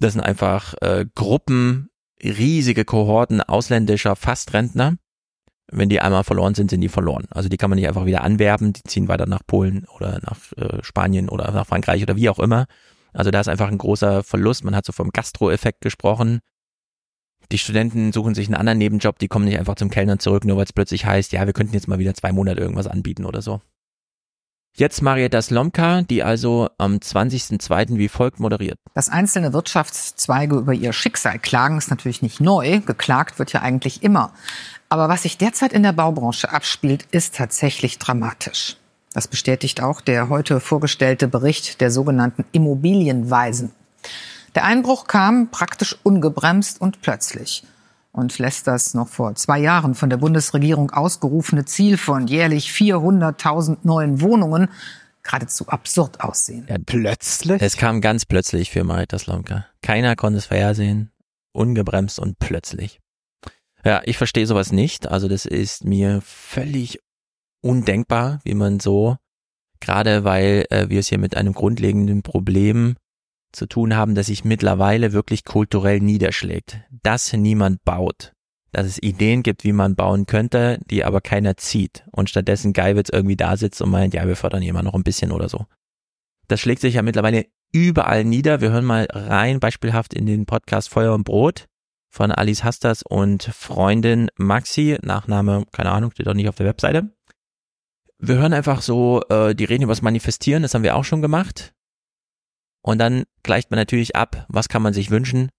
das 0.00 0.14
sind 0.14 0.22
einfach 0.22 0.72
äh, 0.80 1.04
Gruppen, 1.14 1.90
riesige 2.22 2.86
Kohorten 2.86 3.42
ausländischer 3.42 4.16
Fastrentner, 4.16 4.96
wenn 5.70 5.88
die 5.88 6.00
einmal 6.00 6.24
verloren 6.24 6.54
sind, 6.54 6.70
sind 6.70 6.80
die 6.80 6.88
verloren. 6.88 7.26
Also 7.30 7.48
die 7.48 7.56
kann 7.56 7.70
man 7.70 7.78
nicht 7.78 7.88
einfach 7.88 8.06
wieder 8.06 8.22
anwerben, 8.22 8.72
die 8.72 8.82
ziehen 8.84 9.08
weiter 9.08 9.26
nach 9.26 9.42
Polen 9.46 9.86
oder 9.96 10.20
nach 10.22 10.36
äh, 10.56 10.82
Spanien 10.82 11.28
oder 11.28 11.50
nach 11.50 11.66
Frankreich 11.66 12.02
oder 12.02 12.16
wie 12.16 12.28
auch 12.28 12.38
immer. 12.38 12.66
Also 13.12 13.30
da 13.30 13.40
ist 13.40 13.48
einfach 13.48 13.68
ein 13.68 13.78
großer 13.78 14.22
Verlust. 14.22 14.64
Man 14.64 14.76
hat 14.76 14.84
so 14.84 14.92
vom 14.92 15.10
Gastro-Effekt 15.10 15.80
gesprochen. 15.80 16.40
Die 17.52 17.58
Studenten 17.58 18.12
suchen 18.12 18.34
sich 18.34 18.48
einen 18.48 18.56
anderen 18.56 18.78
Nebenjob, 18.78 19.18
die 19.18 19.28
kommen 19.28 19.44
nicht 19.44 19.58
einfach 19.58 19.76
zum 19.76 19.90
Kellner 19.90 20.18
zurück, 20.18 20.44
nur 20.44 20.56
weil 20.56 20.64
es 20.64 20.72
plötzlich 20.72 21.06
heißt, 21.06 21.32
ja, 21.32 21.46
wir 21.46 21.52
könnten 21.52 21.74
jetzt 21.74 21.86
mal 21.86 21.98
wieder 21.98 22.14
zwei 22.14 22.32
Monate 22.32 22.60
irgendwas 22.60 22.88
anbieten 22.88 23.24
oder 23.24 23.40
so. 23.40 23.60
Jetzt 24.78 25.00
Marietta 25.00 25.40
Slomka, 25.40 26.02
die 26.02 26.22
also 26.22 26.68
am 26.76 26.96
20.02. 26.96 27.96
wie 27.96 28.08
folgt 28.08 28.40
moderiert. 28.40 28.78
Dass 28.92 29.08
einzelne 29.08 29.54
Wirtschaftszweige 29.54 30.56
über 30.56 30.74
ihr 30.74 30.92
Schicksal 30.92 31.38
klagen, 31.38 31.78
ist 31.78 31.88
natürlich 31.88 32.20
nicht 32.20 32.40
neu. 32.40 32.80
Geklagt 32.80 33.38
wird 33.38 33.54
ja 33.54 33.62
eigentlich 33.62 34.02
immer. 34.02 34.34
Aber 34.88 35.08
was 35.08 35.22
sich 35.22 35.38
derzeit 35.38 35.72
in 35.72 35.82
der 35.82 35.92
Baubranche 35.92 36.52
abspielt, 36.52 37.06
ist 37.10 37.34
tatsächlich 37.34 37.98
dramatisch. 37.98 38.76
Das 39.12 39.28
bestätigt 39.28 39.82
auch 39.82 40.00
der 40.00 40.28
heute 40.28 40.60
vorgestellte 40.60 41.26
Bericht 41.26 41.80
der 41.80 41.90
sogenannten 41.90 42.44
Immobilienweisen. 42.52 43.72
Der 44.54 44.64
Einbruch 44.64 45.06
kam 45.06 45.50
praktisch 45.50 45.96
ungebremst 46.02 46.80
und 46.80 47.02
plötzlich 47.02 47.64
und 48.12 48.38
lässt 48.38 48.66
das 48.66 48.94
noch 48.94 49.08
vor 49.08 49.34
zwei 49.34 49.58
Jahren 49.58 49.94
von 49.94 50.08
der 50.08 50.16
Bundesregierung 50.16 50.90
ausgerufene 50.90 51.66
Ziel 51.66 51.98
von 51.98 52.26
jährlich 52.26 52.70
400.000 52.70 53.78
neuen 53.82 54.20
Wohnungen 54.22 54.68
geradezu 55.22 55.68
absurd 55.68 56.20
aussehen. 56.20 56.66
Ja, 56.68 56.76
plötzlich? 56.84 57.60
Es 57.60 57.76
kam 57.76 58.00
ganz 58.00 58.24
plötzlich 58.24 58.70
für 58.70 58.84
Marita 58.84 59.18
Slomka. 59.18 59.66
Keiner 59.82 60.16
konnte 60.16 60.38
es 60.38 60.46
vorhersehen. 60.46 61.10
Ungebremst 61.52 62.18
und 62.18 62.38
plötzlich. 62.38 63.00
Ja, 63.86 64.02
ich 64.04 64.18
verstehe 64.18 64.48
sowas 64.48 64.72
nicht. 64.72 65.06
Also 65.06 65.28
das 65.28 65.46
ist 65.46 65.84
mir 65.84 66.20
völlig 66.20 66.98
undenkbar, 67.62 68.40
wie 68.42 68.54
man 68.54 68.80
so, 68.80 69.16
gerade 69.78 70.24
weil 70.24 70.66
äh, 70.70 70.88
wir 70.88 70.98
es 70.98 71.08
hier 71.08 71.18
mit 71.18 71.36
einem 71.36 71.52
grundlegenden 71.52 72.24
Problem 72.24 72.96
zu 73.52 73.66
tun 73.66 73.94
haben, 73.94 74.16
das 74.16 74.26
sich 74.26 74.44
mittlerweile 74.44 75.12
wirklich 75.12 75.44
kulturell 75.44 76.00
niederschlägt. 76.00 76.80
Dass 77.04 77.32
niemand 77.32 77.84
baut. 77.84 78.32
Dass 78.72 78.86
es 78.86 79.00
Ideen 79.00 79.44
gibt, 79.44 79.62
wie 79.62 79.72
man 79.72 79.94
bauen 79.94 80.26
könnte, 80.26 80.80
die 80.90 81.04
aber 81.04 81.20
keiner 81.20 81.56
zieht. 81.56 82.04
Und 82.10 82.28
stattdessen 82.28 82.72
Geiwitz 82.72 83.08
irgendwie 83.08 83.36
da 83.36 83.56
sitzt 83.56 83.80
und 83.80 83.90
meint, 83.90 84.14
ja, 84.14 84.26
wir 84.26 84.34
fördern 84.34 84.62
hier 84.62 84.72
mal 84.72 84.82
noch 84.82 84.94
ein 84.94 85.04
bisschen 85.04 85.30
oder 85.30 85.48
so. 85.48 85.64
Das 86.48 86.58
schlägt 86.58 86.80
sich 86.80 86.94
ja 86.94 87.02
mittlerweile 87.02 87.46
überall 87.72 88.24
nieder. 88.24 88.60
Wir 88.60 88.72
hören 88.72 88.84
mal 88.84 89.06
rein, 89.12 89.60
beispielhaft 89.60 90.12
in 90.12 90.26
den 90.26 90.44
Podcast 90.44 90.88
Feuer 90.88 91.14
und 91.14 91.22
Brot 91.22 91.66
von 92.16 92.32
Alice 92.32 92.64
Hasters 92.64 93.02
und 93.02 93.42
Freundin 93.42 94.30
Maxi. 94.36 94.96
Nachname, 95.02 95.66
keine 95.70 95.90
Ahnung, 95.90 96.12
steht 96.12 96.26
doch 96.26 96.32
nicht 96.32 96.48
auf 96.48 96.56
der 96.56 96.64
Webseite. 96.64 97.10
Wir 98.18 98.36
hören 98.36 98.54
einfach 98.54 98.80
so, 98.80 99.20
äh, 99.28 99.54
die 99.54 99.64
reden 99.64 99.82
über 99.82 99.92
das 99.92 100.00
Manifestieren, 100.00 100.62
das 100.62 100.72
haben 100.72 100.82
wir 100.82 100.96
auch 100.96 101.04
schon 101.04 101.20
gemacht. 101.20 101.74
Und 102.80 102.98
dann 102.98 103.24
gleicht 103.42 103.70
man 103.70 103.76
natürlich 103.76 104.16
ab, 104.16 104.46
was 104.48 104.70
kann 104.70 104.80
man 104.80 104.94
sich 104.94 105.10
wünschen, 105.10 105.50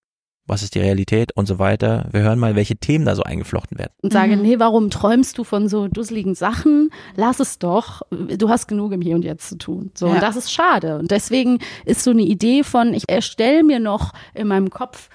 was 0.47 0.63
ist 0.63 0.73
die 0.73 0.79
Realität 0.79 1.31
und 1.35 1.45
so 1.45 1.59
weiter. 1.59 2.07
Wir 2.11 2.21
hören 2.21 2.39
mal, 2.39 2.55
welche 2.55 2.77
Themen 2.77 3.05
da 3.05 3.13
so 3.15 3.21
eingeflochten 3.21 3.77
werden. 3.77 3.91
Und 4.01 4.11
sage, 4.11 4.35
mhm. 4.35 4.41
nee, 4.41 4.57
warum 4.57 4.89
träumst 4.89 5.37
du 5.37 5.43
von 5.43 5.69
so 5.69 5.87
dusseligen 5.87 6.33
Sachen? 6.33 6.89
Lass 7.15 7.39
es 7.39 7.59
doch. 7.59 8.01
Du 8.09 8.49
hast 8.49 8.67
genug 8.67 8.93
im 8.93 9.01
Hier 9.01 9.13
und 9.13 9.23
Jetzt 9.23 9.49
zu 9.49 9.59
tun. 9.59 9.91
So, 9.93 10.07
ja. 10.07 10.15
und 10.15 10.23
das 10.23 10.35
ist 10.35 10.51
schade. 10.51 10.97
Und 10.97 11.11
deswegen 11.11 11.59
ist 11.85 12.03
so 12.03 12.09
eine 12.09 12.23
Idee 12.23 12.63
von, 12.63 12.95
ich 12.95 13.07
erstelle 13.07 13.63
mir 13.63 13.79
noch 13.79 14.13
in 14.33 14.47
meinem 14.47 14.71
Kopf 14.71 15.09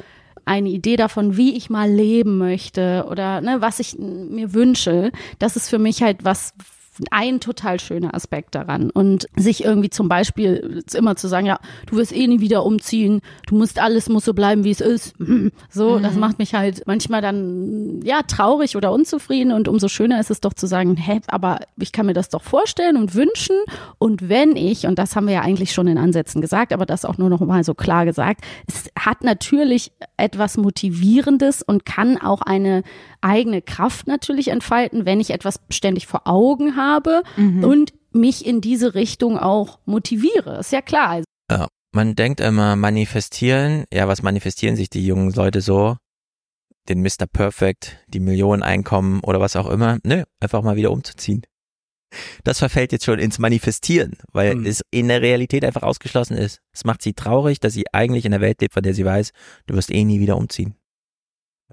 eine 0.45 0.69
Idee 0.69 0.97
davon, 0.97 1.37
wie 1.37 1.57
ich 1.57 1.71
mal 1.71 1.91
leben 1.91 2.39
möchte 2.39 3.07
oder 3.09 3.41
ne, 3.41 3.61
was 3.61 3.81
ich 3.81 3.99
mir 3.99 4.53
wünsche. 4.53 5.13
Das 5.39 5.57
ist 5.57 5.69
für 5.69 5.79
mich 5.79 6.03
halt 6.03 6.25
was, 6.25 6.55
ein 7.11 7.41
total 7.41 7.81
schöner 7.81 8.15
Aspekt 8.15 8.55
daran. 8.55 8.91
Und 8.91 9.27
sich 9.37 9.65
irgendwie 9.65 9.91
zum 9.91 10.09
Beispiel 10.09 10.83
immer 10.95 11.17
zu 11.17 11.29
sagen, 11.29 11.47
ja, 11.47 11.59
du 11.87 11.97
wirst 11.97 12.15
eh 12.15 12.27
nie 12.27 12.41
wieder 12.41 12.65
umziehen, 12.65 13.21
du 13.47 13.57
musst 13.57 13.81
alles 13.81 14.09
muss 14.09 14.25
so 14.25 14.35
bleiben, 14.35 14.65
wie 14.65 14.71
es 14.71 14.81
ist. 14.81 15.15
So, 15.71 15.99
mhm. 15.99 16.03
das 16.03 16.17
macht 16.17 16.39
mich 16.39 16.55
halt 16.55 16.83
manchmal 16.87 17.23
dann 17.23 18.01
ja 18.05 18.23
traurig 18.23 18.77
oder 18.77 18.93
unzufrieden. 18.93 19.53
Und 19.53 19.69
umso 19.69 19.89
schöner 19.89 20.21
ist 20.21 20.31
es 20.31 20.41
doch 20.41 20.53
zu 20.53 20.67
sagen, 20.67 20.97
hä, 20.97 21.21
aber 21.29 21.61
ich 21.79 21.93
kann 21.93 22.07
mir 22.07 22.13
das 22.13 22.29
doch 22.29 22.43
vorstellen 22.43 22.97
und 22.97 23.15
wünschen. 23.15 23.57
Und 23.99 24.29
wenn 24.29 24.57
ich, 24.57 24.87
und 24.87 24.99
das 24.99 25.17
haben 25.17 25.27
wir 25.27 25.35
ja 25.35 25.41
eigentlich 25.41 25.73
schon 25.73 25.87
in 25.89 25.99
Ansätzen 25.99 26.41
gesagt, 26.41 26.73
aber 26.73 26.85
das 26.85 27.05
auch 27.05 27.17
nur 27.17 27.31
noch 27.31 27.41
mal 27.41 27.65
so 27.65 27.75
klar 27.75 28.05
gesagt, 28.05 28.43
es 28.67 28.91
hat 28.99 29.25
natürlich 29.25 29.93
etwas 30.17 30.57
Motivierendes 30.57 31.63
und 31.63 31.87
kann 31.87 32.19
auch 32.19 32.43
eine 32.43 32.83
eigene 33.23 33.63
Kraft 33.63 34.07
natürlich 34.07 34.49
entfalten, 34.49 35.07
wenn 35.07 35.21
ich 35.21 35.31
etwas 35.31 35.61
ständig 35.71 36.07
vor 36.07 36.27
Augen 36.27 36.77
habe 36.77 37.23
mhm. 37.37 37.65
und 37.65 37.93
mich 38.13 38.45
in 38.45 38.61
diese 38.61 38.95
Richtung 38.95 39.39
auch 39.39 39.79
motiviere. 39.85 40.59
Ist 40.59 40.73
ja 40.73 40.83
klar. 40.83 41.23
Ja, 41.51 41.69
man 41.93 42.15
denkt 42.15 42.41
immer 42.41 42.77
manifestieren. 42.77 43.85
Ja, 43.93 44.09
was 44.09 44.23
manifestieren 44.23 44.77
sich 44.77 44.91
die 44.91 45.07
jungen 45.07 45.33
Leute 45.33 45.61
so? 45.61 45.97
Den 46.89 47.01
Mr. 47.01 47.27
Perfect, 47.33 47.99
die 48.09 48.21
Millioneneinkommen 48.21 49.21
oder 49.21 49.41
was 49.41 49.57
auch 49.57 49.71
immer. 49.71 49.99
Nö, 50.03 50.25
einfach 50.41 50.63
mal 50.63 50.77
wieder 50.77 50.91
umzuziehen. 50.91 51.43
Das 52.45 52.59
verfällt 52.59 52.93
jetzt 52.93 53.05
schon 53.05 53.19
ins 53.19 53.39
Manifestieren, 53.39 54.17
weil 54.33 54.57
mhm. 54.57 54.67
es 54.67 54.83
in 54.91 55.09
der 55.09 55.23
Realität 55.23 55.65
einfach 55.65 55.83
ausgeschlossen 55.83 56.37
ist. 56.37 56.61
Es 56.73 56.85
macht 56.85 57.03
sie 57.03 57.15
traurig, 57.15 57.61
dass 57.61 57.73
sie 57.73 57.85
eigentlich 57.93 58.25
in 58.25 58.33
der 58.33 58.41
Welt 58.41 58.61
lebt, 58.61 58.75
von 58.75 58.83
der 58.83 58.95
sie 58.95 59.05
weiß, 59.05 59.31
du 59.67 59.75
wirst 59.75 59.91
eh 59.91 60.05
nie 60.05 60.21
wieder 60.21 60.37
umziehen. 60.37 60.75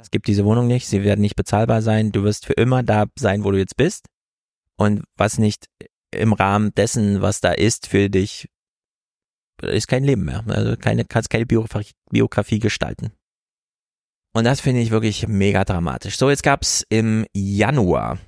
Es 0.02 0.11
gibt 0.11 0.28
diese 0.28 0.45
Wohnung 0.45 0.68
nicht, 0.68 0.88
sie 0.88 1.03
werden 1.03 1.22
nicht 1.22 1.36
bezahlbar 1.36 1.82
sein, 1.82 2.11
du 2.11 2.24
wirst 2.24 2.45
für 2.45 2.53
immer 2.53 2.84
da 2.84 3.06
sein, 3.18 3.44
wo 3.44 3.52
du 3.52 3.58
jetzt 3.58 3.78
bist. 3.78 4.06
Und 4.78 5.03
was 5.18 5.38
nicht 5.38 5.68
im 6.11 6.34
Rahmen 6.34 6.74
dessen, 6.74 7.22
was 7.22 7.42
da 7.42 7.52
ist, 7.52 7.88
für 7.88 8.10
dich, 8.10 8.50
ist 9.61 9.88
kein 9.88 10.03
Leben 10.03 10.24
mehr. 10.24 10.44
Also 10.48 10.78
keine, 10.78 11.06
kannst 11.06 11.30
keine 11.30 11.45
Biografie, 11.45 11.92
Biografie 12.10 12.60
gestalten. 12.60 13.11
Und 14.34 14.45
das 14.45 14.61
finde 14.61 14.82
ich 14.82 14.92
wirklich 14.92 15.28
mega 15.28 15.66
dramatisch. 15.66 16.18
So, 16.18 16.30
jetzt 16.30 16.44
gab's 16.44 16.86
im 16.90 17.26
Januar 17.34 18.19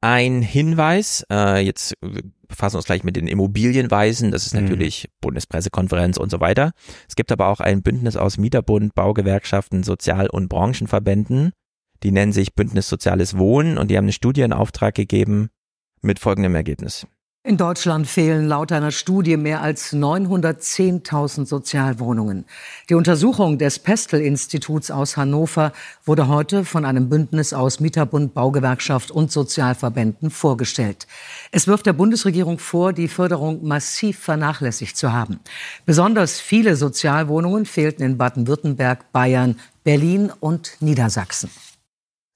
ein 0.00 0.42
Hinweis, 0.42 1.24
äh, 1.30 1.64
jetzt 1.64 1.94
befassen 2.46 2.76
uns 2.76 2.86
gleich 2.86 3.04
mit 3.04 3.16
den 3.16 3.26
Immobilienweisen, 3.26 4.30
das 4.30 4.46
ist 4.46 4.54
mhm. 4.54 4.62
natürlich 4.62 5.04
mhm. 5.04 5.12
Bundespressekonferenz 5.20 6.16
und 6.16 6.30
so 6.30 6.40
weiter. 6.40 6.72
Es 7.08 7.16
gibt 7.16 7.32
aber 7.32 7.48
auch 7.48 7.60
ein 7.60 7.82
Bündnis 7.82 8.16
aus 8.16 8.38
Mieterbund, 8.38 8.94
Baugewerkschaften, 8.94 9.82
Sozial- 9.82 10.30
und 10.30 10.48
Branchenverbänden, 10.48 11.52
die 12.02 12.12
nennen 12.12 12.32
sich 12.32 12.54
Bündnis 12.54 12.88
Soziales 12.88 13.36
Wohnen 13.36 13.76
und 13.76 13.90
die 13.90 13.96
haben 13.96 14.04
eine 14.04 14.12
Studie 14.12 14.42
in 14.42 14.52
Auftrag 14.52 14.94
gegeben 14.94 15.50
mit 16.00 16.18
folgendem 16.18 16.54
Ergebnis. 16.54 17.06
In 17.48 17.56
Deutschland 17.56 18.06
fehlen 18.06 18.46
laut 18.46 18.72
einer 18.72 18.90
Studie 18.90 19.38
mehr 19.38 19.62
als 19.62 19.94
910.000 19.94 21.46
Sozialwohnungen. 21.46 22.44
Die 22.90 22.94
Untersuchung 22.94 23.56
des 23.56 23.78
Pestel-Instituts 23.78 24.90
aus 24.90 25.16
Hannover 25.16 25.72
wurde 26.04 26.28
heute 26.28 26.66
von 26.66 26.84
einem 26.84 27.08
Bündnis 27.08 27.54
aus 27.54 27.80
Mieterbund, 27.80 28.34
Baugewerkschaft 28.34 29.10
und 29.10 29.32
Sozialverbänden 29.32 30.28
vorgestellt. 30.28 31.06
Es 31.50 31.66
wirft 31.66 31.86
der 31.86 31.94
Bundesregierung 31.94 32.58
vor, 32.58 32.92
die 32.92 33.08
Förderung 33.08 33.66
massiv 33.66 34.18
vernachlässigt 34.18 34.98
zu 34.98 35.14
haben. 35.14 35.40
Besonders 35.86 36.40
viele 36.40 36.76
Sozialwohnungen 36.76 37.64
fehlten 37.64 38.02
in 38.02 38.18
Baden-Württemberg, 38.18 39.10
Bayern, 39.10 39.58
Berlin 39.84 40.30
und 40.38 40.72
Niedersachsen. 40.80 41.48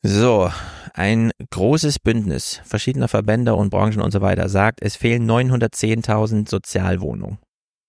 So, 0.05 0.51
ein 0.95 1.31
großes 1.51 2.01
Bündnis 2.01 2.61
verschiedener 2.65 3.07
Verbände 3.07 3.55
und 3.55 3.71
Branchen 3.71 4.01
und 4.01 4.11
so 4.11 4.21
weiter 4.21 4.49
sagt, 4.49 4.83
es 4.83 4.97
fehlen 4.97 5.31
910.000 5.31 6.49
Sozialwohnungen. 6.49 7.39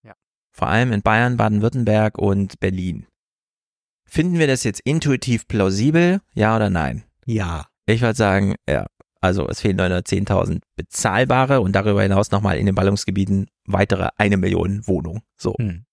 Ja. 0.04 0.14
Vor 0.52 0.68
allem 0.68 0.94
in 0.94 1.02
Bayern, 1.02 1.38
Baden-Württemberg 1.38 2.20
und 2.20 2.60
Berlin. 2.60 3.08
Finden 4.06 4.38
wir 4.38 4.46
das 4.46 4.64
jetzt 4.64 4.82
intuitiv 4.82 5.48
plausibel? 5.48 6.22
Ja 6.36 6.56
oder 6.56 6.70
nein? 6.70 7.04
Ja. 7.26 7.66
Ich 7.88 8.02
würde 8.02 8.16
sagen, 8.16 8.56
ja. 8.70 8.86
Also 9.20 9.48
es 9.48 9.62
fehlen 9.62 9.80
910.000 9.80 10.62
bezahlbare 10.76 11.62
und 11.62 11.74
darüber 11.74 12.04
hinaus 12.04 12.30
nochmal 12.30 12.58
in 12.58 12.66
den 12.68 12.76
Ballungsgebieten 12.76 13.48
weitere 13.66 14.10
eine 14.18 14.38
Million 14.38 14.86
Wohnungen. 14.86 15.22
So. 15.38 15.56
Hm. 15.58 15.86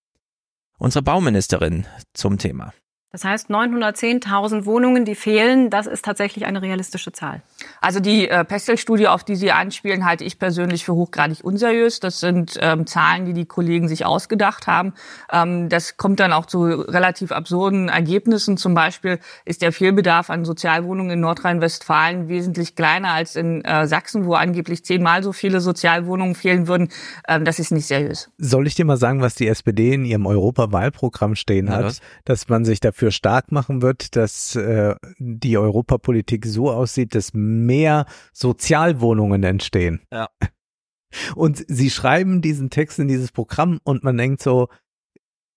Unsere 0.78 1.02
Bauministerin 1.02 1.86
zum 2.12 2.38
Thema. 2.38 2.74
Das 3.12 3.24
heißt, 3.24 3.50
910.000 3.50 4.66
Wohnungen, 4.66 5.04
die 5.04 5.16
fehlen, 5.16 5.68
das 5.68 5.88
ist 5.88 6.04
tatsächlich 6.04 6.46
eine 6.46 6.62
realistische 6.62 7.10
Zahl. 7.10 7.42
Also 7.80 7.98
die 7.98 8.28
äh, 8.28 8.44
Pestel-Studie, 8.44 9.08
auf 9.08 9.24
die 9.24 9.34
Sie 9.34 9.50
anspielen, 9.50 10.06
halte 10.06 10.22
ich 10.22 10.38
persönlich 10.38 10.84
für 10.84 10.94
hochgradig 10.94 11.42
unseriös. 11.42 11.98
Das 11.98 12.20
sind 12.20 12.56
ähm, 12.60 12.86
Zahlen, 12.86 13.26
die 13.26 13.32
die 13.32 13.46
Kollegen 13.46 13.88
sich 13.88 14.06
ausgedacht 14.06 14.68
haben. 14.68 14.92
Ähm, 15.32 15.68
das 15.68 15.96
kommt 15.96 16.20
dann 16.20 16.32
auch 16.32 16.46
zu 16.46 16.62
relativ 16.62 17.32
absurden 17.32 17.88
Ergebnissen. 17.88 18.56
Zum 18.56 18.74
Beispiel 18.74 19.18
ist 19.44 19.62
der 19.62 19.72
Fehlbedarf 19.72 20.30
an 20.30 20.44
Sozialwohnungen 20.44 21.10
in 21.10 21.20
Nordrhein-Westfalen 21.20 22.28
wesentlich 22.28 22.76
kleiner 22.76 23.08
als 23.08 23.34
in 23.34 23.64
äh, 23.64 23.88
Sachsen, 23.88 24.24
wo 24.24 24.34
angeblich 24.34 24.84
zehnmal 24.84 25.24
so 25.24 25.32
viele 25.32 25.60
Sozialwohnungen 25.60 26.36
fehlen 26.36 26.68
würden. 26.68 26.90
Ähm, 27.26 27.44
das 27.44 27.58
ist 27.58 27.72
nicht 27.72 27.86
seriös. 27.86 28.30
Soll 28.38 28.68
ich 28.68 28.76
dir 28.76 28.84
mal 28.84 28.98
sagen, 28.98 29.20
was 29.20 29.34
die 29.34 29.48
SPD 29.48 29.94
in 29.94 30.04
ihrem 30.04 30.26
Europawahlprogramm 30.26 31.34
stehen 31.34 31.70
hat? 31.70 31.84
Ja, 31.84 31.98
dass 32.24 32.48
man 32.48 32.64
sich 32.64 32.78
dafür 32.78 32.99
dafür 33.00 33.10
stark 33.12 33.50
machen 33.50 33.80
wird, 33.80 34.14
dass 34.14 34.54
äh, 34.56 34.94
die 35.18 35.56
Europapolitik 35.56 36.44
so 36.44 36.70
aussieht, 36.70 37.14
dass 37.14 37.32
mehr 37.32 38.04
Sozialwohnungen 38.34 39.42
entstehen. 39.42 40.02
Ja. 40.12 40.28
Und 41.34 41.64
sie 41.66 41.90
schreiben 41.90 42.42
diesen 42.42 42.68
Text 42.68 42.98
in 42.98 43.08
dieses 43.08 43.32
Programm 43.32 43.80
und 43.82 44.04
man 44.04 44.16
denkt 44.16 44.40
so, 44.40 44.68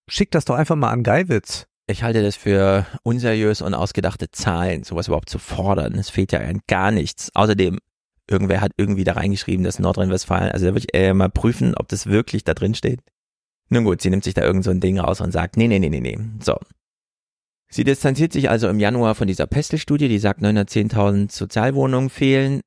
schick 0.10 0.32
das 0.32 0.46
doch 0.46 0.56
einfach 0.56 0.76
mal 0.76 0.90
an 0.90 1.04
Geiwitz. 1.04 1.68
Ich 1.86 2.02
halte 2.02 2.24
das 2.24 2.36
für 2.36 2.88
unseriös 3.04 3.62
und 3.62 3.76
ausgedachte 3.76 4.32
Zahlen, 4.32 4.84
sowas 4.84 5.10
überhaupt 5.10 5.30
zu 5.30 5.38
fordern. 5.38 5.94
Es 5.94 6.10
fehlt 6.10 6.32
ja 6.32 6.42
gar 6.66 6.90
nichts. 6.90 7.30
Außerdem 7.36 7.78
Irgendwer 8.28 8.62
hat 8.62 8.72
irgendwie 8.78 9.04
da 9.04 9.14
reingeschrieben, 9.14 9.66
dass 9.66 9.80
Nordrhein-Westfalen, 9.80 10.54
also 10.54 10.66
da 10.66 10.72
würde 10.72 10.88
ich 10.88 10.96
eher 10.96 11.14
mal 11.14 11.30
prüfen, 11.30 11.76
ob 11.76 11.90
das 11.90 12.08
wirklich 12.08 12.46
da 12.46 12.54
drin 12.54 12.74
steht. 12.74 13.02
Nun 13.70 13.84
gut, 13.84 14.02
sie 14.02 14.10
nimmt 14.10 14.24
sich 14.24 14.34
da 14.34 14.44
irgend 14.44 14.64
so 14.64 14.72
ein 14.72 14.80
Ding 14.80 14.98
raus 14.98 15.20
und 15.20 15.32
sagt, 15.32 15.58
nee, 15.58 15.68
nee, 15.68 15.78
nee, 15.78 15.90
nee, 15.90 16.00
nee. 16.00 16.18
So. 16.42 16.58
Sie 17.74 17.84
distanziert 17.84 18.32
sich 18.34 18.52
also 18.52 18.70
im 18.70 18.80
Januar 18.80 19.16
von 19.16 19.26
dieser 19.26 19.48
Pestel-Studie, 19.48 20.08
die 20.08 20.20
sagt, 20.20 20.44
910.000 20.44 21.32
Sozialwohnungen 21.32 22.12
fehlen, 22.12 22.62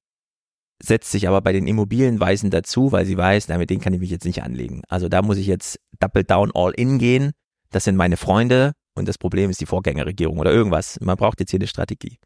setzt 0.83 1.13
sich 1.13 1.29
aber 1.29 1.43
bei 1.43 1.53
den 1.53 1.69
Immobilienweisen 1.69 2.51
dazu, 2.51 2.91
weil 2.91 3.07
sie 3.07 3.17
weiß, 3.17 3.47
na, 3.47 3.57
mit 3.57 3.71
denen 3.71 3.81
kann 3.81 3.95
ich 3.95 4.01
mich 4.01 4.11
jetzt 4.11 4.25
nicht 4.25 4.43
anlegen. 4.43 4.83
Also 4.89 5.09
da 5.09 5.23
muss 5.23 5.37
ich 5.37 5.47
jetzt 5.47 5.79
double 6.01 6.25
down 6.25 6.51
all 6.53 6.73
in 6.73 6.99
gehen. 6.99 7.31
Das 7.71 7.85
sind 7.85 7.95
meine 7.95 8.17
Freunde 8.17 8.73
und 8.97 9.07
das 9.07 9.17
Problem 9.17 9.49
ist 9.49 9.61
die 9.61 9.67
Vorgängerregierung 9.67 10.41
oder 10.41 10.51
irgendwas. 10.51 10.99
Man 11.01 11.17
braucht 11.17 11.39
jetzt 11.39 11.53
hier 11.53 11.61
eine 11.61 11.69
Strategie. 11.69 12.19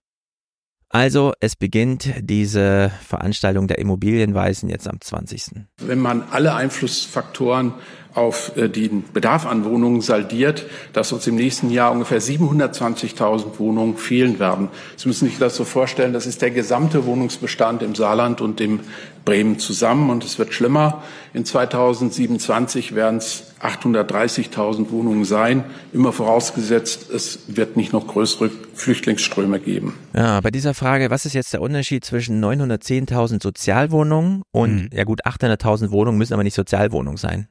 Also 0.88 1.34
es 1.38 1.56
beginnt 1.56 2.14
diese 2.22 2.90
Veranstaltung 3.06 3.68
der 3.68 3.78
Immobilienweisen 3.78 4.70
jetzt 4.70 4.88
am 4.88 5.02
20. 5.02 5.66
Wenn 5.82 6.00
man 6.00 6.22
alle 6.30 6.54
Einflussfaktoren 6.54 7.74
auf 8.14 8.56
äh, 8.56 8.68
den 8.68 9.04
Bedarf 9.12 9.46
an 9.46 9.64
Wohnungen 9.64 10.00
saldiert, 10.00 10.66
dass 10.92 11.12
uns 11.12 11.26
im 11.26 11.36
nächsten 11.36 11.70
Jahr 11.70 11.92
ungefähr 11.92 12.20
720.000 12.20 13.58
Wohnungen 13.58 13.96
fehlen 13.96 14.38
werden. 14.38 14.68
Sie 14.96 15.08
müssen 15.08 15.28
sich 15.28 15.38
das 15.38 15.56
so 15.56 15.64
vorstellen, 15.64 16.12
das 16.12 16.26
ist 16.26 16.42
der 16.42 16.50
gesamte 16.50 17.06
Wohnungsbestand 17.06 17.82
im 17.82 17.94
Saarland 17.94 18.40
und 18.40 18.60
im 18.60 18.80
Bremen 19.24 19.58
zusammen 19.58 20.10
und 20.10 20.24
es 20.24 20.38
wird 20.38 20.52
schlimmer. 20.52 21.02
In 21.34 21.44
2027 21.44 22.94
werden 22.94 23.18
es 23.18 23.54
830.000 23.60 24.90
Wohnungen 24.90 25.24
sein, 25.24 25.64
immer 25.92 26.12
vorausgesetzt, 26.12 27.10
es 27.10 27.40
wird 27.46 27.76
nicht 27.76 27.92
noch 27.92 28.06
größere 28.06 28.50
Flüchtlingsströme 28.74 29.60
geben. 29.60 29.94
Ja, 30.14 30.40
bei 30.40 30.50
dieser 30.50 30.74
Frage, 30.74 31.10
was 31.10 31.26
ist 31.26 31.34
jetzt 31.34 31.52
der 31.52 31.60
Unterschied 31.60 32.04
zwischen 32.04 32.42
910.000 32.42 33.42
Sozialwohnungen 33.42 34.42
und, 34.50 34.74
mhm. 34.74 34.88
ja 34.92 35.04
gut, 35.04 35.24
800.000 35.26 35.90
Wohnungen 35.90 36.18
müssen 36.18 36.32
aber 36.32 36.42
nicht 36.42 36.54
Sozialwohnungen 36.54 37.18
sein. 37.18 37.48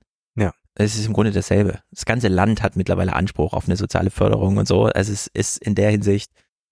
Es 0.75 0.95
ist 0.95 1.07
im 1.07 1.13
Grunde 1.13 1.31
dasselbe. 1.31 1.79
Das 1.91 2.05
ganze 2.05 2.27
Land 2.27 2.61
hat 2.61 2.75
mittlerweile 2.75 3.13
Anspruch 3.13 3.53
auf 3.53 3.65
eine 3.65 3.75
soziale 3.75 4.11
Förderung 4.11 4.57
und 4.57 4.67
so. 4.67 4.85
Also 4.85 5.11
es 5.11 5.27
ist 5.27 5.57
in 5.57 5.75
der 5.75 5.91
Hinsicht, 5.91 6.31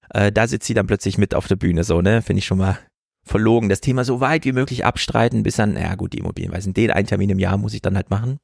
äh, 0.09 0.31
da 0.31 0.47
sitzt 0.47 0.67
sie 0.67 0.73
dann 0.73 0.87
plötzlich 0.87 1.17
mit 1.17 1.35
auf 1.35 1.47
der 1.47 1.55
Bühne, 1.55 1.83
so, 1.83 2.01
ne? 2.01 2.21
Finde 2.21 2.39
ich 2.39 2.45
schon 2.45 2.59
mal 2.59 2.79
verlogen. 3.27 3.69
Das 3.69 3.81
Thema 3.81 4.03
so 4.03 4.21
weit 4.21 4.45
wie 4.45 4.53
möglich 4.53 4.85
abstreiten, 4.85 5.43
bis 5.43 5.57
dann, 5.57 5.75
ja 5.75 5.95
gut, 5.95 6.13
die 6.13 6.19
Immobilienweisen, 6.19 6.73
den 6.73 6.91
einen 6.91 7.07
Termin 7.07 7.29
im 7.29 7.39
Jahr 7.39 7.57
muss 7.57 7.73
ich 7.73 7.81
dann 7.81 7.95
halt 7.95 8.09
machen. 8.09 8.39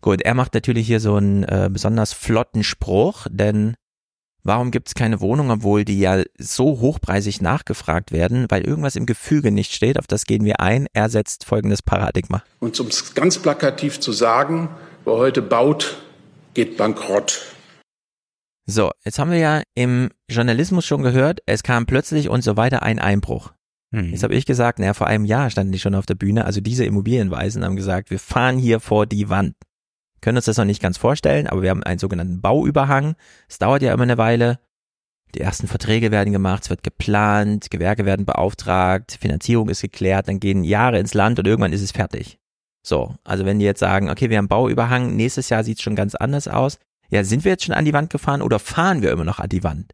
Gut, 0.00 0.22
er 0.22 0.34
macht 0.34 0.54
natürlich 0.54 0.86
hier 0.86 1.00
so 1.00 1.16
einen 1.16 1.44
äh, 1.44 1.68
besonders 1.72 2.12
flotten 2.12 2.62
Spruch, 2.62 3.26
denn 3.30 3.74
Warum 4.42 4.70
gibt 4.70 4.88
es 4.88 4.94
keine 4.94 5.20
Wohnung, 5.20 5.50
obwohl 5.50 5.84
die 5.84 6.00
ja 6.00 6.22
so 6.38 6.80
hochpreisig 6.80 7.42
nachgefragt 7.42 8.10
werden? 8.10 8.46
Weil 8.48 8.62
irgendwas 8.62 8.96
im 8.96 9.04
Gefüge 9.04 9.50
nicht 9.50 9.74
steht, 9.74 9.98
auf 9.98 10.06
das 10.06 10.24
gehen 10.24 10.44
wir 10.44 10.60
ein. 10.60 10.86
Er 10.94 11.10
setzt 11.10 11.44
folgendes 11.44 11.82
Paradigma. 11.82 12.42
Und 12.58 12.78
um 12.80 12.86
es 12.86 13.14
ganz 13.14 13.38
plakativ 13.38 14.00
zu 14.00 14.12
sagen, 14.12 14.70
wer 15.04 15.14
heute 15.14 15.42
baut, 15.42 15.98
geht 16.54 16.78
bankrott. 16.78 17.42
So, 18.66 18.90
jetzt 19.04 19.18
haben 19.18 19.30
wir 19.30 19.38
ja 19.38 19.62
im 19.74 20.10
Journalismus 20.30 20.86
schon 20.86 21.02
gehört, 21.02 21.40
es 21.46 21.62
kam 21.62 21.86
plötzlich 21.86 22.28
und 22.28 22.42
so 22.42 22.56
weiter 22.56 22.82
ein 22.82 22.98
Einbruch. 22.98 23.52
Hm. 23.92 24.10
Jetzt 24.10 24.22
habe 24.22 24.34
ich 24.34 24.46
gesagt, 24.46 24.78
naja, 24.78 24.94
vor 24.94 25.08
einem 25.08 25.24
Jahr 25.24 25.50
standen 25.50 25.72
die 25.72 25.80
schon 25.80 25.96
auf 25.96 26.06
der 26.06 26.14
Bühne, 26.14 26.44
also 26.44 26.60
diese 26.60 26.84
Immobilienweisen 26.84 27.64
haben 27.64 27.76
gesagt, 27.76 28.10
wir 28.10 28.20
fahren 28.20 28.58
hier 28.58 28.78
vor 28.78 29.06
die 29.06 29.28
Wand 29.28 29.54
können 30.20 30.36
uns 30.36 30.46
das 30.46 30.56
noch 30.56 30.64
nicht 30.64 30.82
ganz 30.82 30.98
vorstellen, 30.98 31.46
aber 31.46 31.62
wir 31.62 31.70
haben 31.70 31.82
einen 31.82 31.98
sogenannten 31.98 32.40
Bauüberhang. 32.40 33.14
Es 33.48 33.58
dauert 33.58 33.82
ja 33.82 33.92
immer 33.92 34.02
eine 34.02 34.18
Weile. 34.18 34.58
Die 35.34 35.40
ersten 35.40 35.68
Verträge 35.68 36.10
werden 36.10 36.32
gemacht, 36.32 36.64
es 36.64 36.70
wird 36.70 36.82
geplant, 36.82 37.70
Gewerke 37.70 38.04
werden 38.04 38.26
beauftragt, 38.26 39.16
Finanzierung 39.20 39.68
ist 39.68 39.80
geklärt, 39.80 40.26
dann 40.26 40.40
gehen 40.40 40.64
Jahre 40.64 40.98
ins 40.98 41.14
Land 41.14 41.38
und 41.38 41.46
irgendwann 41.46 41.72
ist 41.72 41.82
es 41.82 41.92
fertig. 41.92 42.38
So, 42.82 43.14
also 43.24 43.44
wenn 43.44 43.58
die 43.58 43.64
jetzt 43.64 43.80
sagen, 43.80 44.10
okay, 44.10 44.30
wir 44.30 44.38
haben 44.38 44.48
Bauüberhang, 44.48 45.14
nächstes 45.14 45.48
Jahr 45.48 45.62
sieht 45.62 45.78
es 45.78 45.82
schon 45.82 45.94
ganz 45.94 46.14
anders 46.14 46.48
aus. 46.48 46.78
Ja, 47.10 47.22
sind 47.24 47.44
wir 47.44 47.52
jetzt 47.52 47.64
schon 47.64 47.74
an 47.74 47.84
die 47.84 47.92
Wand 47.92 48.10
gefahren 48.10 48.42
oder 48.42 48.58
fahren 48.58 49.02
wir 49.02 49.12
immer 49.12 49.24
noch 49.24 49.38
an 49.38 49.48
die 49.48 49.62
Wand? 49.62 49.92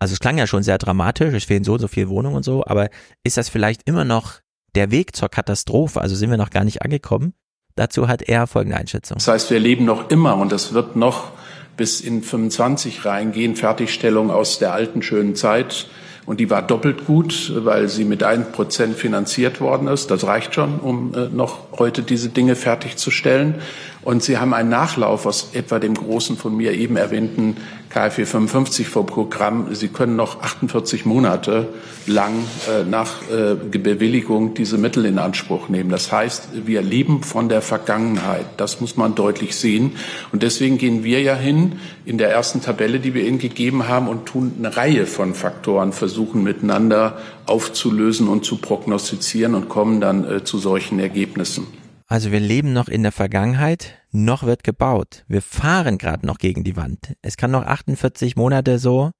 Also 0.00 0.14
es 0.14 0.20
klang 0.20 0.38
ja 0.38 0.46
schon 0.46 0.62
sehr 0.62 0.78
dramatisch, 0.78 1.34
es 1.34 1.44
fehlen 1.44 1.64
so 1.64 1.74
und 1.74 1.80
so 1.80 1.88
viele 1.88 2.08
Wohnungen 2.08 2.36
und 2.36 2.44
so, 2.44 2.64
aber 2.64 2.88
ist 3.22 3.36
das 3.36 3.48
vielleicht 3.48 3.82
immer 3.86 4.04
noch 4.04 4.40
der 4.74 4.90
Weg 4.90 5.14
zur 5.14 5.28
Katastrophe? 5.28 6.00
Also 6.00 6.16
sind 6.16 6.30
wir 6.30 6.38
noch 6.38 6.50
gar 6.50 6.64
nicht 6.64 6.82
angekommen? 6.82 7.34
Dazu 7.76 8.08
hat 8.08 8.22
er 8.22 8.46
folgende 8.46 8.76
Einschätzung. 8.76 9.16
Das 9.18 9.28
heißt, 9.28 9.50
wir 9.50 9.60
leben 9.60 9.84
noch 9.84 10.10
immer 10.10 10.36
und 10.36 10.52
das 10.52 10.74
wird 10.74 10.96
noch 10.96 11.32
bis 11.76 12.00
in 12.00 12.22
25 12.22 13.04
reingehen, 13.04 13.56
Fertigstellung 13.56 14.30
aus 14.30 14.58
der 14.58 14.72
alten 14.72 15.02
schönen 15.02 15.34
Zeit. 15.34 15.86
Und 16.26 16.38
die 16.38 16.50
war 16.50 16.62
doppelt 16.62 17.06
gut, 17.06 17.50
weil 17.56 17.88
sie 17.88 18.04
mit 18.04 18.22
einem 18.22 18.52
Prozent 18.52 18.96
finanziert 18.96 19.60
worden 19.60 19.88
ist. 19.88 20.10
Das 20.10 20.26
reicht 20.26 20.54
schon, 20.54 20.78
um 20.78 21.14
äh, 21.14 21.28
noch 21.28 21.78
heute 21.78 22.02
diese 22.02 22.28
Dinge 22.28 22.54
fertigzustellen. 22.54 23.56
Und 24.02 24.22
sie 24.22 24.38
haben 24.38 24.54
einen 24.54 24.70
Nachlauf 24.70 25.26
aus 25.26 25.50
etwa 25.52 25.78
dem 25.78 25.94
großen 25.94 26.38
von 26.38 26.56
mir 26.56 26.72
eben 26.72 26.96
erwähnten 26.96 27.58
KfW 27.90 28.24
55 28.24 28.88
vor 28.88 29.04
Programm. 29.04 29.74
Sie 29.74 29.88
können 29.88 30.16
noch 30.16 30.42
48 30.42 31.04
Monate 31.04 31.68
lang 32.06 32.32
äh, 32.68 32.84
nach 32.84 33.22
äh, 33.30 33.56
Bewilligung 33.56 34.54
diese 34.54 34.78
Mittel 34.78 35.04
in 35.04 35.18
Anspruch 35.18 35.68
nehmen. 35.68 35.90
Das 35.90 36.10
heißt, 36.10 36.66
wir 36.66 36.80
leben 36.80 37.22
von 37.22 37.50
der 37.50 37.60
Vergangenheit. 37.60 38.46
Das 38.56 38.80
muss 38.80 38.96
man 38.96 39.16
deutlich 39.16 39.56
sehen. 39.56 39.96
Und 40.32 40.42
deswegen 40.42 40.78
gehen 40.78 41.04
wir 41.04 41.20
ja 41.20 41.34
hin 41.34 41.80
in 42.06 42.16
der 42.16 42.30
ersten 42.30 42.62
Tabelle, 42.62 43.00
die 43.00 43.12
wir 43.12 43.26
Ihnen 43.26 43.38
gegeben 43.38 43.86
haben, 43.86 44.08
und 44.08 44.24
tun 44.24 44.54
eine 44.58 44.76
Reihe 44.76 45.04
von 45.04 45.34
Faktoren, 45.34 45.92
versuchen 45.92 46.42
miteinander 46.42 47.18
aufzulösen 47.46 48.28
und 48.28 48.44
zu 48.44 48.56
prognostizieren 48.56 49.54
und 49.54 49.68
kommen 49.68 50.00
dann 50.00 50.24
äh, 50.24 50.44
zu 50.44 50.58
solchen 50.58 51.00
Ergebnissen. 51.00 51.79
Also 52.10 52.32
wir 52.32 52.40
leben 52.40 52.72
noch 52.72 52.88
in 52.88 53.04
der 53.04 53.12
Vergangenheit, 53.12 54.02
noch 54.10 54.42
wird 54.42 54.64
gebaut. 54.64 55.24
Wir 55.28 55.40
fahren 55.40 55.96
gerade 55.96 56.26
noch 56.26 56.38
gegen 56.38 56.64
die 56.64 56.76
Wand. 56.76 57.14
Es 57.22 57.36
kann 57.36 57.52
noch 57.52 57.64
48 57.64 58.34
Monate 58.34 58.80
so, 58.80 59.12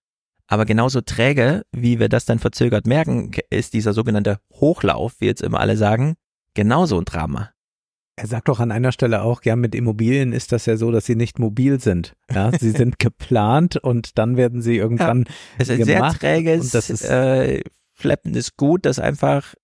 aber 0.49 0.65
genauso 0.65 1.01
träge, 1.01 1.62
wie 1.70 2.01
wir 2.01 2.09
das 2.09 2.25
dann 2.25 2.41
verzögert 2.41 2.89
merken, 2.89 3.31
ist 3.49 3.75
dieser 3.75 3.93
sogenannte 3.93 4.41
Hochlauf, 4.55 5.20
wie 5.20 5.27
jetzt 5.27 5.41
immer 5.41 5.60
alle 5.60 5.77
sagen, 5.77 6.17
genauso 6.55 6.99
ein 6.99 7.05
Drama. 7.05 7.51
Er 8.17 8.27
sagt 8.27 8.49
doch 8.49 8.59
an 8.59 8.73
einer 8.73 8.91
Stelle 8.91 9.23
auch, 9.23 9.44
ja, 9.44 9.55
mit 9.55 9.77
Immobilien 9.77 10.33
ist 10.33 10.51
das 10.51 10.67
ja 10.67 10.77
so, 10.77 10.91
dass 10.91 11.07
sie 11.07 11.15
nicht 11.15 11.39
mobil 11.39 11.78
sind. 11.78 12.17
Ja, 12.28 12.51
sie 12.59 12.70
sind 12.73 12.99
geplant 12.99 13.77
und 13.77 14.19
dann 14.19 14.36
werden 14.36 14.62
sie 14.62 14.78
irgendwann 14.78 15.27
ja, 15.28 15.35
es 15.59 15.69
ist 15.69 15.86
gemacht. 15.86 16.20
sehr 16.20 16.35
träges, 16.35 16.65
und 16.65 16.75
das 16.75 16.91
ist, 16.91 17.05
äh, 17.05 17.62
flappendes 17.94 18.57
Gut, 18.57 18.85
das 18.85 18.99
einfach 18.99 19.55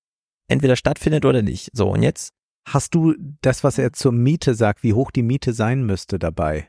entweder 0.47 0.77
stattfindet 0.77 1.25
oder 1.25 1.43
nicht. 1.43 1.71
So, 1.73 1.91
und 1.91 2.05
jetzt 2.05 2.33
Hast 2.67 2.95
du 2.95 3.15
das, 3.43 3.63
was 3.65 3.79
er 3.79 3.93
zur 3.93 4.13
Miete 4.13 4.55
sagt, 4.55 4.83
wie 4.83 4.93
hoch 4.93 5.11
die 5.11 5.23
Miete 5.23 5.53
sein 5.53 5.85
müsste 5.85 6.19
dabei? 6.19 6.69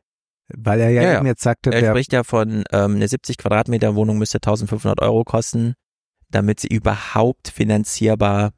Weil 0.49 0.79
er 0.79 0.89
ja, 0.91 1.01
ja, 1.01 1.17
eben 1.17 1.25
jetzt 1.25 1.41
sagte, 1.41 1.71
er 1.71 1.89
spricht 1.89 2.13
ja 2.13 2.23
von 2.23 2.63
ähm, 2.71 2.95
eine 2.95 3.07
70 3.07 3.37
Quadratmeter 3.37 3.95
Wohnung 3.95 4.17
müsste 4.17 4.37
1500 4.37 5.01
Euro 5.01 5.23
kosten, 5.23 5.73
damit 6.29 6.59
sie 6.59 6.67
überhaupt 6.67 7.49
finanzierbar, 7.49 8.51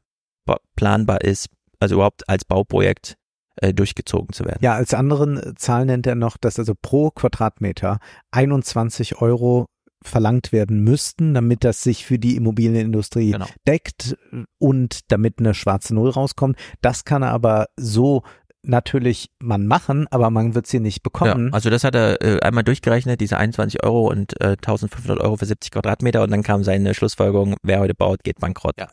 planbar 0.76 1.22
ist, 1.22 1.48
also 1.80 1.96
überhaupt 1.96 2.28
als 2.28 2.44
Bauprojekt 2.44 3.16
äh, 3.56 3.74
durchgezogen 3.74 4.32
zu 4.32 4.44
werden. 4.44 4.58
Ja, 4.62 4.74
als 4.74 4.94
anderen 4.94 5.36
äh, 5.38 5.54
Zahl 5.54 5.86
nennt 5.86 6.06
er 6.06 6.14
noch, 6.14 6.36
dass 6.36 6.58
also 6.58 6.74
pro 6.80 7.10
Quadratmeter 7.10 7.98
21 8.30 9.20
Euro 9.20 9.66
verlangt 10.02 10.52
werden 10.52 10.82
müssten, 10.82 11.34
damit 11.34 11.64
das 11.64 11.82
sich 11.82 12.06
für 12.06 12.18
die 12.18 12.36
Immobilienindustrie 12.36 13.32
genau. 13.32 13.46
deckt 13.66 14.16
und 14.58 15.00
damit 15.12 15.38
eine 15.38 15.54
schwarze 15.54 15.94
Null 15.94 16.10
rauskommt. 16.10 16.56
Das 16.80 17.04
kann 17.04 17.22
er 17.22 17.32
aber 17.32 17.66
so 17.76 18.22
natürlich 18.62 19.30
man 19.38 19.66
machen, 19.66 20.06
aber 20.10 20.30
man 20.30 20.54
wird 20.54 20.66
sie 20.66 20.80
nicht 20.80 21.02
bekommen. 21.02 21.48
Ja, 21.48 21.52
also 21.52 21.70
das 21.70 21.84
hat 21.84 21.94
er 21.94 22.20
äh, 22.22 22.40
einmal 22.40 22.64
durchgerechnet, 22.64 23.20
diese 23.20 23.36
21 23.36 23.82
Euro 23.82 24.08
und 24.08 24.38
äh, 24.40 24.56
1500 24.56 25.20
Euro 25.20 25.36
für 25.36 25.46
70 25.46 25.70
Quadratmeter 25.70 26.22
und 26.22 26.30
dann 26.30 26.42
kam 26.42 26.62
seine 26.62 26.94
Schlussfolgerung, 26.94 27.56
wer 27.62 27.80
heute 27.80 27.94
baut, 27.94 28.22
geht 28.22 28.38
bankrott. 28.40 28.78
Ja. 28.78 28.88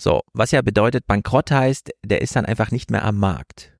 So, 0.00 0.22
was 0.32 0.50
ja 0.50 0.62
bedeutet, 0.62 1.06
bankrott 1.06 1.50
heißt, 1.50 1.90
der 2.04 2.22
ist 2.22 2.36
dann 2.36 2.46
einfach 2.46 2.70
nicht 2.70 2.90
mehr 2.90 3.04
am 3.04 3.18
Markt. 3.18 3.76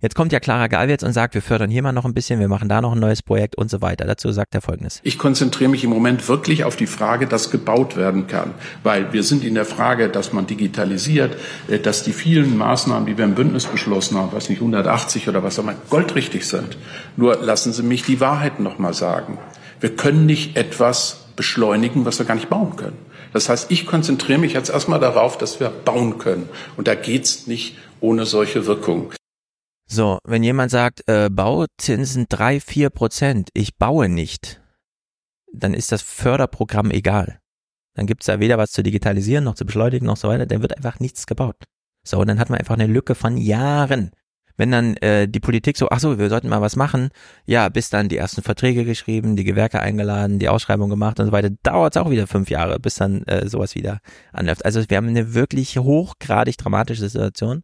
Jetzt 0.00 0.14
kommt 0.14 0.30
ja 0.30 0.38
Clara 0.38 0.68
Galwitz 0.68 1.02
und 1.02 1.12
sagt, 1.12 1.34
wir 1.34 1.42
fördern 1.42 1.70
hier 1.70 1.82
mal 1.82 1.90
noch 1.90 2.04
ein 2.04 2.14
bisschen, 2.14 2.38
wir 2.38 2.46
machen 2.46 2.68
da 2.68 2.80
noch 2.80 2.92
ein 2.92 3.00
neues 3.00 3.20
Projekt 3.20 3.56
und 3.58 3.68
so 3.68 3.82
weiter. 3.82 4.06
Dazu 4.06 4.30
sagt 4.30 4.54
er 4.54 4.60
Folgendes. 4.60 5.00
Ich 5.02 5.18
konzentriere 5.18 5.68
mich 5.68 5.82
im 5.82 5.90
Moment 5.90 6.28
wirklich 6.28 6.62
auf 6.62 6.76
die 6.76 6.86
Frage, 6.86 7.26
dass 7.26 7.50
gebaut 7.50 7.96
werden 7.96 8.28
kann. 8.28 8.54
Weil 8.84 9.12
wir 9.12 9.24
sind 9.24 9.42
in 9.42 9.56
der 9.56 9.64
Frage, 9.64 10.08
dass 10.08 10.32
man 10.32 10.46
digitalisiert, 10.46 11.36
äh, 11.66 11.80
dass 11.80 12.04
die 12.04 12.12
vielen 12.12 12.56
Maßnahmen, 12.56 13.06
die 13.06 13.18
wir 13.18 13.24
im 13.24 13.34
Bündnis 13.34 13.66
beschlossen 13.66 14.16
haben, 14.16 14.28
was 14.30 14.48
nicht 14.48 14.60
180 14.60 15.28
oder 15.28 15.42
was 15.42 15.58
auch 15.58 15.64
immer, 15.64 15.74
goldrichtig 15.90 16.46
sind. 16.46 16.78
Nur 17.16 17.34
lassen 17.42 17.72
Sie 17.72 17.82
mich 17.82 18.04
die 18.04 18.20
Wahrheit 18.20 18.60
nochmal 18.60 18.94
sagen. 18.94 19.36
Wir 19.80 19.96
können 19.96 20.26
nicht 20.26 20.56
etwas 20.56 21.24
beschleunigen, 21.34 22.04
was 22.04 22.20
wir 22.20 22.26
gar 22.26 22.36
nicht 22.36 22.48
bauen 22.48 22.76
können. 22.76 22.98
Das 23.32 23.48
heißt, 23.48 23.72
ich 23.72 23.84
konzentriere 23.84 24.38
mich 24.38 24.52
jetzt 24.52 24.70
erstmal 24.70 25.00
darauf, 25.00 25.38
dass 25.38 25.58
wir 25.58 25.70
bauen 25.70 26.18
können. 26.18 26.48
Und 26.76 26.86
da 26.86 26.94
geht's 26.94 27.48
nicht 27.48 27.76
ohne 28.00 28.26
solche 28.26 28.66
Wirkung. 28.66 29.10
So, 29.90 30.18
wenn 30.24 30.42
jemand 30.42 30.70
sagt, 30.70 31.08
äh, 31.08 31.30
Bauzinsen 31.30 32.26
drei, 32.28 32.60
vier 32.60 32.90
Prozent, 32.90 33.48
ich 33.54 33.76
baue 33.76 34.10
nicht, 34.10 34.60
dann 35.52 35.72
ist 35.72 35.92
das 35.92 36.02
Förderprogramm 36.02 36.90
egal. 36.90 37.40
Dann 37.94 38.06
gibt's 38.06 38.26
da 38.26 38.38
weder 38.38 38.58
was 38.58 38.70
zu 38.70 38.82
digitalisieren, 38.82 39.44
noch 39.44 39.54
zu 39.54 39.64
beschleunigen, 39.64 40.06
noch 40.06 40.18
so 40.18 40.28
weiter. 40.28 40.46
Dann 40.46 40.60
wird 40.60 40.76
einfach 40.76 41.00
nichts 41.00 41.26
gebaut. 41.26 41.56
So, 42.06 42.18
und 42.18 42.28
dann 42.28 42.38
hat 42.38 42.50
man 42.50 42.58
einfach 42.58 42.74
eine 42.74 42.86
Lücke 42.86 43.14
von 43.14 43.38
Jahren. 43.38 44.10
Wenn 44.58 44.70
dann 44.70 44.96
äh, 44.98 45.26
die 45.26 45.40
Politik 45.40 45.78
so, 45.78 45.88
ach 45.88 46.00
so, 46.00 46.18
wir 46.18 46.28
sollten 46.28 46.48
mal 46.48 46.60
was 46.60 46.76
machen, 46.76 47.08
ja, 47.46 47.68
bis 47.68 47.90
dann 47.90 48.08
die 48.08 48.16
ersten 48.16 48.42
Verträge 48.42 48.84
geschrieben, 48.84 49.36
die 49.36 49.44
Gewerke 49.44 49.80
eingeladen, 49.80 50.38
die 50.38 50.48
Ausschreibung 50.48 50.90
gemacht 50.90 51.18
und 51.18 51.26
so 51.26 51.32
weiter, 51.32 51.50
dauert 51.62 51.96
es 51.96 52.02
auch 52.02 52.10
wieder 52.10 52.26
fünf 52.26 52.50
Jahre, 52.50 52.78
bis 52.78 52.96
dann 52.96 53.22
äh, 53.22 53.48
sowas 53.48 53.74
wieder 53.74 54.00
anläuft. 54.32 54.64
Also 54.64 54.82
wir 54.88 54.96
haben 54.96 55.08
eine 55.08 55.32
wirklich 55.32 55.78
hochgradig 55.78 56.58
dramatische 56.58 57.08
Situation, 57.08 57.62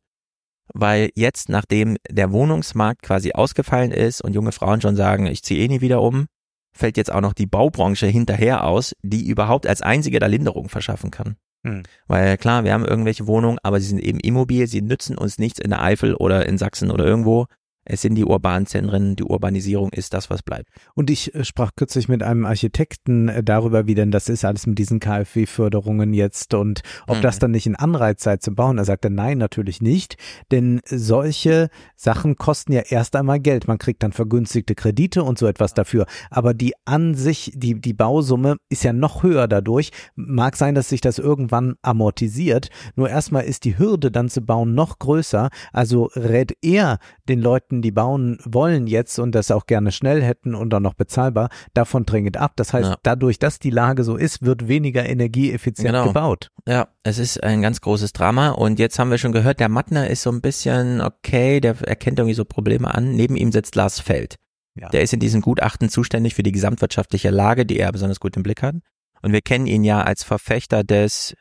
weil 0.72 1.10
jetzt, 1.14 1.48
nachdem 1.48 1.96
der 2.08 2.32
Wohnungsmarkt 2.32 3.02
quasi 3.02 3.32
ausgefallen 3.32 3.90
ist 3.90 4.22
und 4.22 4.34
junge 4.34 4.52
Frauen 4.52 4.80
schon 4.80 4.96
sagen, 4.96 5.26
ich 5.26 5.42
ziehe 5.42 5.64
eh 5.64 5.68
nie 5.68 5.80
wieder 5.80 6.00
um, 6.00 6.26
fällt 6.72 6.96
jetzt 6.96 7.12
auch 7.12 7.20
noch 7.20 7.34
die 7.34 7.46
Baubranche 7.46 8.06
hinterher 8.06 8.64
aus, 8.64 8.94
die 9.02 9.26
überhaupt 9.26 9.66
als 9.66 9.82
einzige 9.82 10.18
da 10.18 10.26
Linderung 10.26 10.68
verschaffen 10.68 11.10
kann. 11.10 11.36
Hm. 11.64 11.82
Weil 12.06 12.36
klar, 12.36 12.64
wir 12.64 12.72
haben 12.72 12.84
irgendwelche 12.84 13.26
Wohnungen, 13.26 13.58
aber 13.62 13.80
sie 13.80 13.88
sind 13.88 14.00
eben 14.00 14.20
immobil, 14.20 14.66
sie 14.66 14.82
nützen 14.82 15.16
uns 15.16 15.38
nichts 15.38 15.58
in 15.58 15.70
der 15.70 15.82
Eifel 15.82 16.14
oder 16.14 16.46
in 16.46 16.58
Sachsen 16.58 16.90
oder 16.90 17.04
irgendwo. 17.04 17.46
Es 17.84 18.02
sind 18.02 18.14
die 18.14 18.24
urbanen 18.24 18.66
Zentren, 18.66 19.16
die 19.16 19.24
Urbanisierung 19.24 19.90
ist 19.90 20.14
das, 20.14 20.30
was 20.30 20.42
bleibt. 20.42 20.70
Und 20.94 21.10
ich 21.10 21.34
äh, 21.34 21.44
sprach 21.44 21.72
kürzlich 21.76 22.08
mit 22.08 22.22
einem 22.22 22.46
Architekten 22.46 23.28
äh, 23.28 23.42
darüber, 23.42 23.86
wie 23.86 23.94
denn 23.94 24.10
das 24.10 24.28
ist 24.28 24.44
alles 24.44 24.66
mit 24.66 24.78
diesen 24.78 25.00
KfW-Förderungen 25.00 26.14
jetzt 26.14 26.54
und 26.54 26.82
ob 27.06 27.18
mhm. 27.18 27.22
das 27.22 27.38
dann 27.38 27.50
nicht 27.50 27.66
ein 27.66 27.76
Anreiz 27.76 28.22
sei 28.22 28.36
zu 28.38 28.54
bauen. 28.54 28.78
Er 28.78 28.84
sagte, 28.84 29.10
nein, 29.10 29.38
natürlich 29.38 29.82
nicht, 29.82 30.16
denn 30.50 30.80
solche 30.86 31.68
Sachen 31.96 32.36
kosten 32.36 32.72
ja 32.72 32.82
erst 32.88 33.16
einmal 33.16 33.40
Geld. 33.40 33.68
Man 33.68 33.78
kriegt 33.78 34.02
dann 34.02 34.12
vergünstigte 34.12 34.74
Kredite 34.74 35.22
und 35.22 35.38
so 35.38 35.46
etwas 35.46 35.74
dafür. 35.74 36.06
Aber 36.30 36.54
die 36.54 36.74
an 36.84 37.14
sich, 37.14 37.52
die, 37.54 37.80
die 37.80 37.94
Bausumme 37.94 38.56
ist 38.68 38.84
ja 38.84 38.92
noch 38.92 39.22
höher 39.22 39.48
dadurch. 39.48 39.90
Mag 40.14 40.56
sein, 40.56 40.74
dass 40.74 40.88
sich 40.88 41.00
das 41.00 41.18
irgendwann 41.18 41.74
amortisiert. 41.82 42.68
Nur 42.96 43.10
erstmal 43.10 43.44
ist 43.44 43.64
die 43.64 43.78
Hürde 43.78 44.10
dann 44.10 44.28
zu 44.28 44.40
bauen 44.40 44.74
noch 44.74 44.98
größer. 44.98 45.50
Also 45.72 46.10
rät 46.14 46.56
er 46.62 46.98
den 47.28 47.40
Leuten, 47.40 47.73
Leuten, 47.74 47.82
die 47.82 47.90
bauen 47.90 48.38
wollen 48.44 48.86
jetzt 48.86 49.18
und 49.18 49.34
das 49.34 49.50
auch 49.50 49.66
gerne 49.66 49.92
schnell 49.92 50.22
hätten 50.22 50.54
und 50.54 50.70
dann 50.70 50.82
noch 50.82 50.94
bezahlbar, 50.94 51.48
davon 51.74 52.06
dringend 52.06 52.36
ab. 52.36 52.52
Das 52.56 52.72
heißt, 52.72 52.90
ja. 52.90 52.96
dadurch, 53.02 53.38
dass 53.38 53.58
die 53.58 53.70
Lage 53.70 54.04
so 54.04 54.16
ist, 54.16 54.42
wird 54.42 54.68
weniger 54.68 55.04
energieeffizient 55.04 55.88
genau. 55.88 56.06
gebaut. 56.06 56.50
Ja, 56.66 56.88
es 57.02 57.18
ist 57.18 57.42
ein 57.42 57.62
ganz 57.62 57.80
großes 57.80 58.12
Drama 58.12 58.50
und 58.50 58.78
jetzt 58.78 58.98
haben 58.98 59.10
wir 59.10 59.18
schon 59.18 59.32
gehört, 59.32 59.60
der 59.60 59.68
Mattner 59.68 60.08
ist 60.08 60.22
so 60.22 60.30
ein 60.30 60.40
bisschen 60.40 61.00
okay, 61.00 61.60
der 61.60 61.80
erkennt 61.82 62.18
irgendwie 62.18 62.34
so 62.34 62.44
Probleme 62.44 62.94
an. 62.94 63.14
Neben 63.14 63.36
ihm 63.36 63.52
sitzt 63.52 63.74
Lars 63.74 64.00
Feld. 64.00 64.36
Ja. 64.76 64.88
Der 64.88 65.02
ist 65.02 65.12
in 65.12 65.20
diesem 65.20 65.40
Gutachten 65.40 65.88
zuständig 65.88 66.34
für 66.34 66.42
die 66.42 66.52
gesamtwirtschaftliche 66.52 67.30
Lage, 67.30 67.64
die 67.64 67.78
er 67.78 67.92
besonders 67.92 68.20
gut 68.20 68.36
im 68.36 68.42
Blick 68.42 68.62
hat. 68.62 68.74
Und 69.22 69.32
wir 69.32 69.40
kennen 69.40 69.66
ihn 69.66 69.84
ja 69.84 70.02
als 70.02 70.24
Verfechter 70.24 70.84
des 70.84 71.34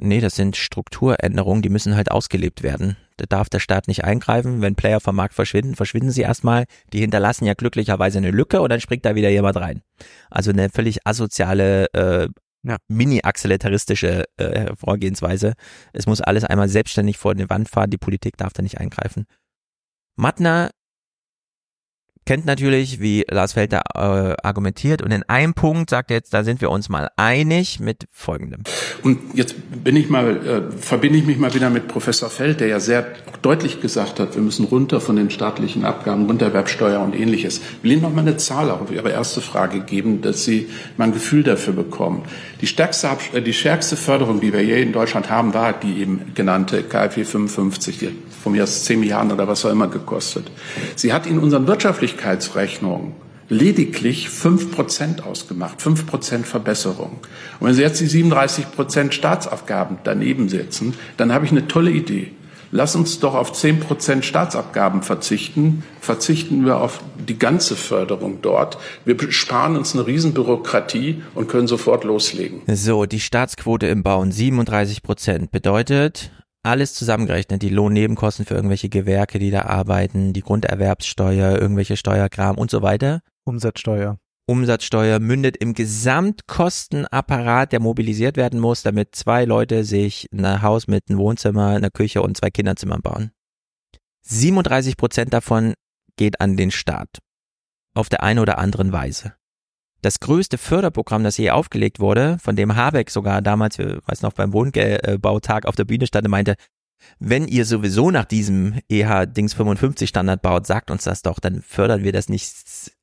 Nee, 0.00 0.20
das 0.20 0.36
sind 0.36 0.56
Strukturänderungen, 0.56 1.60
die 1.60 1.70
müssen 1.70 1.96
halt 1.96 2.12
ausgelebt 2.12 2.62
werden. 2.62 2.96
Da 3.18 3.26
darf 3.28 3.48
der 3.48 3.58
Staat 3.58 3.88
nicht 3.88 4.04
eingreifen. 4.04 4.62
Wenn 4.62 4.74
Player 4.74 5.00
vom 5.00 5.16
Markt 5.16 5.34
verschwinden, 5.34 5.74
verschwinden 5.74 6.10
sie 6.10 6.22
erstmal. 6.22 6.64
Die 6.92 7.00
hinterlassen 7.00 7.44
ja 7.44 7.54
glücklicherweise 7.54 8.18
eine 8.18 8.30
Lücke 8.30 8.62
und 8.62 8.70
dann 8.70 8.80
springt 8.80 9.04
da 9.04 9.14
wieder 9.14 9.28
jemand 9.28 9.56
rein. 9.56 9.82
Also 10.30 10.50
eine 10.50 10.70
völlig 10.70 11.06
asoziale, 11.06 11.92
äh, 11.92 12.28
ja. 12.62 12.76
mini-accelerataristische 12.88 14.24
äh, 14.36 14.74
Vorgehensweise. 14.76 15.54
Es 15.92 16.06
muss 16.06 16.20
alles 16.20 16.44
einmal 16.44 16.68
selbstständig 16.68 17.18
vor 17.18 17.34
die 17.34 17.50
Wand 17.50 17.68
fahren. 17.68 17.90
Die 17.90 17.98
Politik 17.98 18.36
darf 18.36 18.52
da 18.52 18.62
nicht 18.62 18.78
eingreifen. 18.78 19.26
Mattner 20.16 20.70
kennt 22.28 22.44
natürlich, 22.44 23.00
wie 23.00 23.24
Lars 23.30 23.54
Felder 23.54 23.80
äh, 23.94 24.36
argumentiert. 24.46 25.00
Und 25.00 25.12
in 25.12 25.22
einem 25.30 25.54
Punkt 25.54 25.88
sagt 25.88 26.10
er 26.10 26.18
jetzt, 26.18 26.34
da 26.34 26.44
sind 26.44 26.60
wir 26.60 26.70
uns 26.70 26.90
mal 26.90 27.08
einig 27.16 27.80
mit 27.80 28.06
folgendem. 28.12 28.64
Und 29.02 29.18
jetzt 29.32 29.54
bin 29.82 29.96
ich 29.96 30.10
mal, 30.10 30.36
äh, 30.46 30.76
verbinde 30.76 31.18
ich 31.18 31.24
mich 31.24 31.38
mal 31.38 31.54
wieder 31.54 31.70
mit 31.70 31.88
Professor 31.88 32.28
Feld, 32.28 32.60
der 32.60 32.68
ja 32.68 32.80
sehr 32.80 33.06
deutlich 33.40 33.80
gesagt 33.80 34.20
hat, 34.20 34.34
wir 34.34 34.42
müssen 34.42 34.66
runter 34.66 35.00
von 35.00 35.16
den 35.16 35.30
staatlichen 35.30 35.86
Abgaben, 35.86 36.26
Runterwerbsteuer 36.26 37.00
und 37.00 37.18
ähnliches. 37.18 37.62
Ich 37.78 37.84
will 37.84 37.92
Ihnen 37.92 38.02
noch 38.02 38.12
mal 38.12 38.20
eine 38.20 38.36
Zahl 38.36 38.70
auf 38.70 38.92
Ihre 38.92 39.10
erste 39.10 39.40
Frage 39.40 39.80
geben, 39.80 40.20
dass 40.20 40.44
Sie 40.44 40.68
mal 40.98 41.04
ein 41.04 41.12
Gefühl 41.12 41.44
dafür 41.44 41.72
bekommen. 41.72 42.24
Die 42.60 42.66
stärkste, 42.66 43.08
äh, 43.32 43.42
die 43.42 43.52
stärkste 43.52 43.96
Förderung, 43.96 44.40
die 44.40 44.52
wir 44.52 44.60
hier 44.60 44.78
in 44.78 44.92
Deutschland 44.92 45.30
haben, 45.30 45.54
war 45.54 45.72
die 45.72 46.00
eben 46.00 46.32
genannte 46.34 46.82
KfW 46.82 47.24
55, 47.24 47.98
die 47.98 48.10
von 48.42 48.52
mir 48.52 48.64
aus 48.64 48.84
10 48.84 49.00
Milliarden 49.00 49.32
oder 49.32 49.48
was 49.48 49.64
auch 49.64 49.70
immer 49.70 49.88
gekostet. 49.88 50.50
Sie 50.96 51.12
hat 51.12 51.26
in 51.26 51.38
unseren 51.38 51.66
Wirtschaftlichkeitsrechnungen 51.66 53.12
lediglich 53.48 54.28
fünf 54.28 54.72
Prozent 54.72 55.24
ausgemacht, 55.24 55.80
fünf 55.80 56.06
Prozent 56.06 56.46
Verbesserung. 56.46 57.18
Und 57.60 57.66
wenn 57.66 57.74
Sie 57.74 57.82
jetzt 57.82 58.00
die 58.00 58.06
37 58.06 58.72
Prozent 58.72 59.14
Staatsabgaben 59.14 59.98
daneben 60.04 60.48
setzen, 60.48 60.94
dann 61.16 61.32
habe 61.32 61.46
ich 61.46 61.50
eine 61.50 61.66
tolle 61.66 61.90
Idee. 61.90 62.32
Lass 62.70 62.94
uns 62.94 63.18
doch 63.20 63.34
auf 63.34 63.52
zehn 63.52 63.80
Prozent 63.80 64.24
Staatsabgaben 64.24 65.02
verzichten. 65.02 65.82
Verzichten 66.00 66.64
wir 66.66 66.78
auf 66.80 67.00
die 67.16 67.38
ganze 67.38 67.76
Förderung 67.76 68.42
dort. 68.42 68.78
Wir 69.04 69.16
sparen 69.32 69.76
uns 69.76 69.94
eine 69.94 70.06
Riesenbürokratie 70.06 71.22
und 71.34 71.48
können 71.48 71.66
sofort 71.66 72.04
loslegen. 72.04 72.62
So, 72.66 73.06
die 73.06 73.20
Staatsquote 73.20 73.86
im 73.86 74.02
Bauen 74.02 74.32
37 74.32 75.02
Prozent 75.02 75.50
bedeutet, 75.50 76.30
alles 76.62 76.92
zusammengerechnet, 76.92 77.62
die 77.62 77.70
Lohnnebenkosten 77.70 78.44
für 78.44 78.54
irgendwelche 78.54 78.88
Gewerke, 78.88 79.38
die 79.38 79.50
da 79.50 79.62
arbeiten, 79.62 80.32
die 80.32 80.42
Grunderwerbssteuer, 80.42 81.58
irgendwelche 81.58 81.96
Steuerkram 81.96 82.58
und 82.58 82.70
so 82.70 82.82
weiter. 82.82 83.20
Umsatzsteuer. 83.44 84.18
Umsatzsteuer 84.48 85.20
mündet 85.20 85.58
im 85.58 85.74
Gesamtkostenapparat, 85.74 87.72
der 87.72 87.80
mobilisiert 87.80 88.36
werden 88.36 88.60
muss, 88.60 88.82
damit 88.82 89.14
zwei 89.14 89.44
Leute 89.44 89.84
sich 89.84 90.28
ein 90.32 90.62
Haus 90.62 90.86
mit 90.86 91.04
einem 91.08 91.18
Wohnzimmer, 91.18 91.68
einer 91.68 91.90
Küche 91.90 92.22
und 92.22 92.36
zwei 92.36 92.50
Kinderzimmern 92.50 93.02
bauen. 93.02 93.32
37 94.22 94.96
Prozent 94.96 95.34
davon 95.34 95.74
geht 96.16 96.40
an 96.40 96.56
den 96.56 96.70
Staat. 96.70 97.18
Auf 97.94 98.08
der 98.08 98.22
einen 98.22 98.38
oder 98.38 98.58
anderen 98.58 98.92
Weise 98.92 99.34
das 100.02 100.20
größte 100.20 100.58
Förderprogramm, 100.58 101.24
das 101.24 101.36
je 101.38 101.50
aufgelegt 101.50 102.00
wurde, 102.00 102.38
von 102.40 102.56
dem 102.56 102.76
Habeck 102.76 103.10
sogar 103.10 103.42
damals, 103.42 103.78
weiß 103.78 104.22
noch, 104.22 104.32
beim 104.32 104.52
Wohnbautag 104.52 105.66
auf 105.66 105.76
der 105.76 105.84
Bühne 105.84 106.06
stand 106.06 106.26
und 106.26 106.30
meinte, 106.30 106.54
wenn 107.18 107.46
ihr 107.48 107.64
sowieso 107.64 108.10
nach 108.10 108.24
diesem 108.24 108.80
EH-Dings 108.88 109.54
55 109.54 110.08
Standard 110.08 110.42
baut, 110.42 110.66
sagt 110.66 110.90
uns 110.90 111.04
das 111.04 111.22
doch, 111.22 111.38
dann 111.38 111.62
fördern 111.62 112.04
wir 112.04 112.12
das 112.12 112.28
nicht 112.28 112.54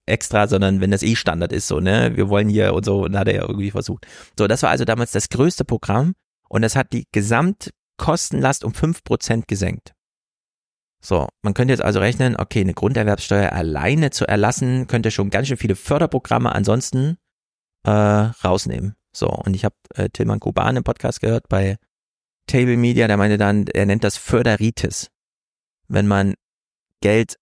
extra, 0.05 0.47
sondern 0.47 0.81
wenn 0.81 0.91
das 0.91 1.03
eh 1.03 1.15
Standard 1.15 1.51
ist, 1.51 1.67
so, 1.67 1.79
ne, 1.79 2.15
wir 2.15 2.29
wollen 2.29 2.49
hier 2.49 2.73
und 2.73 2.85
so, 2.85 3.03
und 3.03 3.17
hat 3.17 3.27
er 3.27 3.35
ja 3.35 3.41
irgendwie 3.41 3.71
versucht. 3.71 4.05
So, 4.37 4.47
das 4.47 4.63
war 4.63 4.69
also 4.69 4.85
damals 4.85 5.11
das 5.11 5.29
größte 5.29 5.65
Programm 5.65 6.13
und 6.49 6.61
das 6.61 6.75
hat 6.75 6.93
die 6.93 7.07
Gesamtkostenlast 7.11 8.63
um 8.63 8.73
fünf 8.73 9.03
Prozent 9.03 9.47
gesenkt. 9.47 9.93
So, 11.01 11.27
man 11.43 11.53
könnte 11.53 11.73
jetzt 11.73 11.83
also 11.83 11.99
rechnen, 11.99 12.35
okay, 12.35 12.61
eine 12.61 12.73
Grunderwerbssteuer 12.73 13.51
alleine 13.51 14.09
zu 14.09 14.27
erlassen, 14.27 14.87
könnte 14.87 15.11
schon 15.11 15.29
ganz 15.29 15.47
schön 15.47 15.57
viele 15.57 15.75
Förderprogramme 15.75 16.53
ansonsten 16.53 17.17
äh, 17.85 17.91
rausnehmen. 17.91 18.95
So, 19.15 19.27
und 19.29 19.55
ich 19.55 19.63
habe 19.65 19.75
äh, 19.93 20.09
Tilman 20.09 20.39
Kuban 20.39 20.77
im 20.77 20.83
Podcast 20.83 21.21
gehört 21.21 21.47
bei 21.47 21.77
Table 22.47 22.77
Media, 22.77 23.07
der 23.07 23.17
meinte 23.17 23.37
dann, 23.37 23.67
er 23.67 23.85
nennt 23.85 24.03
das 24.03 24.17
Förderitis. 24.17 25.09
Wenn 25.87 26.07
man 26.07 26.35
Geld 27.01 27.35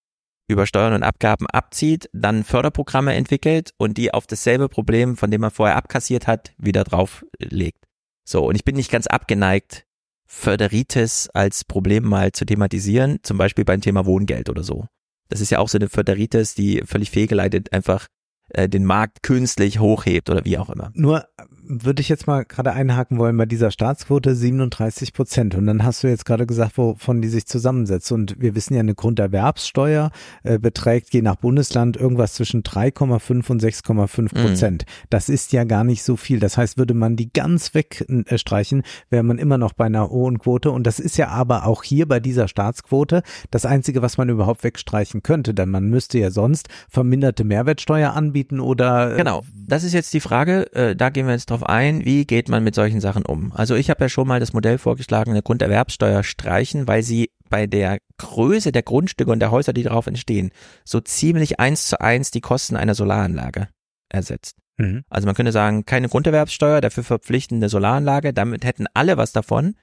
über 0.48 0.66
Steuern 0.66 0.92
und 0.92 1.02
Abgaben 1.02 1.46
abzieht, 1.46 2.10
dann 2.12 2.44
Förderprogramme 2.44 3.14
entwickelt 3.14 3.72
und 3.78 3.96
die 3.96 4.12
auf 4.12 4.26
dasselbe 4.26 4.68
Problem, 4.68 5.16
von 5.16 5.30
dem 5.30 5.40
man 5.40 5.50
vorher 5.50 5.76
abkassiert 5.76 6.26
hat, 6.26 6.52
wieder 6.58 6.84
drauflegt. 6.84 7.84
So, 8.24 8.46
und 8.46 8.54
ich 8.54 8.64
bin 8.64 8.76
nicht 8.76 8.90
ganz 8.90 9.06
abgeneigt, 9.06 9.86
Föderitis 10.26 11.28
als 11.32 11.64
Problem 11.64 12.04
mal 12.04 12.32
zu 12.32 12.44
thematisieren, 12.44 13.20
zum 13.22 13.38
Beispiel 13.38 13.64
beim 13.64 13.80
Thema 13.80 14.06
Wohngeld 14.06 14.48
oder 14.48 14.62
so. 14.62 14.86
Das 15.28 15.40
ist 15.40 15.50
ja 15.50 15.58
auch 15.58 15.68
so 15.68 15.78
eine 15.78 15.88
Föderitis, 15.88 16.54
die 16.54 16.82
völlig 16.84 17.10
fehlgeleitet 17.10 17.72
einfach 17.72 18.08
äh, 18.50 18.68
den 18.68 18.84
Markt 18.84 19.22
künstlich 19.22 19.78
hochhebt 19.78 20.28
oder 20.30 20.44
wie 20.44 20.58
auch 20.58 20.70
immer. 20.70 20.90
Nur 20.94 21.26
würde 21.66 22.00
ich 22.00 22.08
jetzt 22.08 22.26
mal 22.26 22.44
gerade 22.44 22.72
einhaken 22.72 23.18
wollen 23.18 23.36
bei 23.36 23.46
dieser 23.46 23.70
Staatsquote 23.70 24.34
37 24.34 25.12
Prozent. 25.12 25.54
Und 25.54 25.66
dann 25.66 25.84
hast 25.84 26.02
du 26.02 26.08
jetzt 26.08 26.24
gerade 26.24 26.46
gesagt, 26.46 26.76
wovon 26.76 27.22
die 27.22 27.28
sich 27.28 27.46
zusammensetzt. 27.46 28.12
Und 28.12 28.36
wir 28.38 28.54
wissen 28.54 28.74
ja, 28.74 28.80
eine 28.80 28.94
Grunderwerbssteuer 28.94 30.10
äh, 30.42 30.58
beträgt 30.58 31.14
je 31.14 31.22
nach 31.22 31.36
Bundesland 31.36 31.96
irgendwas 31.96 32.34
zwischen 32.34 32.62
3,5 32.62 33.50
und 33.50 33.62
6,5 33.62 34.34
Prozent. 34.34 34.84
Mhm. 34.86 35.06
Das 35.10 35.28
ist 35.28 35.52
ja 35.52 35.64
gar 35.64 35.84
nicht 35.84 36.02
so 36.02 36.16
viel. 36.16 36.38
Das 36.38 36.56
heißt, 36.56 36.76
würde 36.78 36.94
man 36.94 37.16
die 37.16 37.32
ganz 37.32 37.74
wegstreichen, 37.74 38.82
wäre 39.10 39.22
man 39.22 39.38
immer 39.38 39.58
noch 39.58 39.72
bei 39.72 39.86
einer 39.86 40.10
hohen 40.10 40.38
Quote. 40.38 40.70
Und 40.70 40.86
das 40.86 41.00
ist 41.00 41.16
ja 41.16 41.28
aber 41.28 41.66
auch 41.66 41.82
hier 41.82 42.06
bei 42.06 42.20
dieser 42.20 42.48
Staatsquote 42.48 43.22
das 43.50 43.64
Einzige, 43.66 44.02
was 44.02 44.18
man 44.18 44.28
überhaupt 44.28 44.64
wegstreichen 44.64 45.22
könnte. 45.22 45.54
Denn 45.54 45.70
man 45.70 45.88
müsste 45.88 46.18
ja 46.18 46.30
sonst 46.30 46.68
verminderte 46.88 47.44
Mehrwertsteuer 47.44 48.12
anbieten 48.12 48.60
oder. 48.60 49.14
Äh, 49.14 49.16
genau. 49.16 49.44
Das 49.66 49.82
ist 49.82 49.94
jetzt 49.94 50.12
die 50.12 50.20
Frage. 50.20 50.72
Äh, 50.74 50.94
da 50.94 51.10
gehen 51.10 51.26
wir 51.26 51.32
jetzt 51.32 51.50
drauf 51.50 51.53
ein, 51.62 52.04
wie 52.04 52.26
geht 52.26 52.48
man 52.48 52.64
mit 52.64 52.74
solchen 52.74 53.00
Sachen 53.00 53.24
um. 53.24 53.52
Also 53.52 53.74
ich 53.74 53.90
habe 53.90 54.04
ja 54.04 54.08
schon 54.08 54.28
mal 54.28 54.40
das 54.40 54.52
Modell 54.52 54.78
vorgeschlagen, 54.78 55.30
eine 55.30 55.42
Grunderwerbsteuer 55.42 56.22
streichen, 56.22 56.88
weil 56.88 57.02
sie 57.02 57.30
bei 57.48 57.66
der 57.66 57.98
Größe 58.18 58.72
der 58.72 58.82
Grundstücke 58.82 59.30
und 59.30 59.40
der 59.40 59.50
Häuser, 59.50 59.72
die 59.72 59.82
darauf 59.82 60.06
entstehen, 60.06 60.50
so 60.84 61.00
ziemlich 61.00 61.60
eins 61.60 61.88
zu 61.88 62.00
eins 62.00 62.30
die 62.30 62.40
Kosten 62.40 62.76
einer 62.76 62.94
Solaranlage 62.94 63.68
ersetzt. 64.08 64.56
Mhm. 64.76 65.04
Also 65.08 65.26
man 65.26 65.34
könnte 65.34 65.52
sagen, 65.52 65.84
keine 65.84 66.08
Grunderwerbssteuer, 66.08 66.80
dafür 66.80 67.04
verpflichtende 67.04 67.68
Solaranlage, 67.68 68.32
damit 68.32 68.64
hätten 68.64 68.86
alle 68.94 69.16
was 69.16 69.32
davon, 69.32 69.76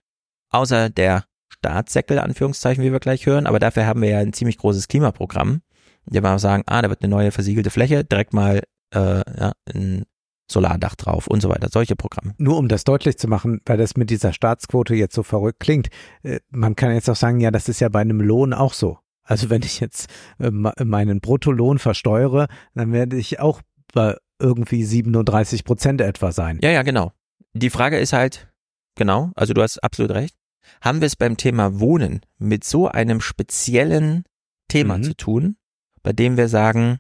außer 0.49 0.89
der 0.89 1.23
Staatssäckel, 1.49 2.19
Anführungszeichen, 2.19 2.83
wie 2.83 2.91
wir 2.91 2.99
gleich 2.99 3.25
hören, 3.25 3.45
aber 3.45 3.59
dafür 3.59 3.85
haben 3.85 4.01
wir 4.01 4.09
ja 4.09 4.19
ein 4.19 4.33
ziemlich 4.33 4.57
großes 4.57 4.87
Klimaprogramm. 4.87 5.61
Wir 6.05 6.21
mal 6.21 6.39
sagen, 6.39 6.63
ah, 6.65 6.81
da 6.81 6.89
wird 6.89 7.03
eine 7.03 7.11
neue 7.11 7.31
versiegelte 7.31 7.69
Fläche, 7.69 8.03
direkt 8.03 8.33
mal 8.33 8.63
äh, 8.93 9.21
ja, 9.39 9.51
ein 9.73 10.05
Solardach 10.51 10.95
drauf 10.95 11.27
und 11.27 11.41
so 11.41 11.49
weiter, 11.49 11.69
solche 11.71 11.95
Programme. 11.95 12.33
Nur 12.37 12.57
um 12.57 12.67
das 12.67 12.83
deutlich 12.83 13.17
zu 13.17 13.27
machen, 13.27 13.61
weil 13.65 13.77
das 13.77 13.95
mit 13.95 14.09
dieser 14.09 14.33
Staatsquote 14.33 14.95
jetzt 14.95 15.15
so 15.15 15.23
verrückt 15.23 15.59
klingt, 15.59 15.89
äh, 16.23 16.39
man 16.49 16.75
kann 16.75 16.93
jetzt 16.93 17.09
auch 17.09 17.15
sagen, 17.15 17.39
ja, 17.39 17.51
das 17.51 17.69
ist 17.69 17.79
ja 17.79 17.89
bei 17.89 18.01
einem 18.01 18.21
Lohn 18.21 18.53
auch 18.53 18.73
so. 18.73 18.99
Also 19.23 19.49
wenn 19.49 19.61
ich 19.63 19.79
jetzt 19.79 20.09
äh, 20.39 20.51
meinen 20.51 21.21
Bruttolohn 21.21 21.79
versteuere, 21.79 22.47
dann 22.75 22.91
werde 22.91 23.17
ich 23.17 23.39
auch 23.39 23.61
bei 23.93 24.17
irgendwie 24.39 24.83
37 24.83 25.63
Prozent 25.63 26.01
etwa 26.01 26.31
sein. 26.31 26.59
Ja, 26.61 26.71
ja, 26.71 26.81
genau. 26.83 27.11
Die 27.53 27.69
Frage 27.69 27.99
ist 27.99 28.13
halt, 28.13 28.47
genau, 28.95 29.31
also 29.35 29.53
du 29.53 29.61
hast 29.61 29.77
absolut 29.83 30.11
recht. 30.11 30.35
Haben 30.81 31.01
wir 31.01 31.05
es 31.07 31.15
beim 31.15 31.37
Thema 31.37 31.79
Wohnen 31.79 32.21
mit 32.37 32.63
so 32.63 32.87
einem 32.87 33.21
speziellen 33.21 34.23
Thema 34.67 34.97
Mhm. 34.97 35.03
zu 35.03 35.15
tun, 35.15 35.57
bei 36.01 36.13
dem 36.13 36.37
wir 36.37 36.47
sagen, 36.47 36.99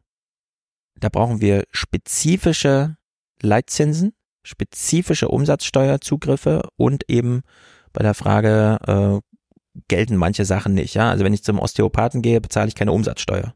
da 0.99 1.09
brauchen 1.09 1.41
wir 1.41 1.63
spezifische 1.71 2.97
Leitzinsen, 3.41 4.13
spezifische 4.43 5.29
Umsatzsteuerzugriffe 5.29 6.63
und 6.77 7.09
eben 7.09 7.41
bei 7.93 8.03
der 8.03 8.13
Frage, 8.13 8.77
äh, 8.87 9.19
gelten 9.87 10.15
manche 10.15 10.45
Sachen 10.45 10.73
nicht. 10.73 10.93
Ja, 10.95 11.09
also 11.09 11.23
wenn 11.23 11.33
ich 11.33 11.43
zum 11.43 11.59
Osteopathen 11.59 12.21
gehe, 12.21 12.41
bezahle 12.41 12.67
ich 12.67 12.75
keine 12.75 12.91
Umsatzsteuer. 12.91 13.53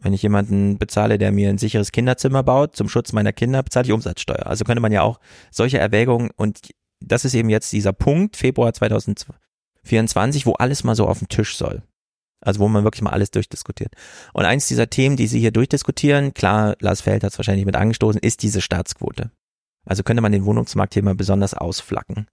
Wenn 0.00 0.12
ich 0.12 0.22
jemanden 0.22 0.78
bezahle, 0.78 1.18
der 1.18 1.32
mir 1.32 1.50
ein 1.50 1.58
sicheres 1.58 1.92
Kinderzimmer 1.92 2.42
baut, 2.42 2.76
zum 2.76 2.88
Schutz 2.88 3.12
meiner 3.12 3.32
Kinder, 3.32 3.62
bezahle 3.62 3.86
ich 3.86 3.92
Umsatzsteuer. 3.92 4.46
Also 4.46 4.64
könnte 4.64 4.80
man 4.80 4.92
ja 4.92 5.02
auch 5.02 5.18
solche 5.50 5.78
Erwägungen 5.78 6.30
und 6.36 6.70
das 7.00 7.24
ist 7.24 7.34
eben 7.34 7.50
jetzt 7.50 7.72
dieser 7.72 7.92
Punkt, 7.92 8.36
Februar 8.36 8.72
2024, 8.72 10.46
wo 10.46 10.52
alles 10.52 10.84
mal 10.84 10.94
so 10.94 11.06
auf 11.06 11.18
den 11.18 11.28
Tisch 11.28 11.56
soll. 11.56 11.82
Also 12.40 12.60
wo 12.60 12.68
man 12.68 12.84
wirklich 12.84 13.02
mal 13.02 13.10
alles 13.10 13.30
durchdiskutiert. 13.30 13.94
Und 14.32 14.44
eins 14.44 14.68
dieser 14.68 14.90
Themen, 14.90 15.16
die 15.16 15.26
Sie 15.26 15.40
hier 15.40 15.50
durchdiskutieren, 15.50 16.34
klar, 16.34 16.76
Lars 16.80 17.00
Feld 17.00 17.24
hat 17.24 17.32
es 17.32 17.38
wahrscheinlich 17.38 17.66
mit 17.66 17.76
angestoßen, 17.76 18.20
ist 18.20 18.42
diese 18.42 18.60
Staatsquote. 18.60 19.30
Also 19.84 20.02
könnte 20.02 20.22
man 20.22 20.32
den 20.32 20.44
Wohnungsmarkt 20.44 20.94
hier 20.94 21.02
mal 21.02 21.14
besonders 21.14 21.54
ausflacken. 21.54 22.26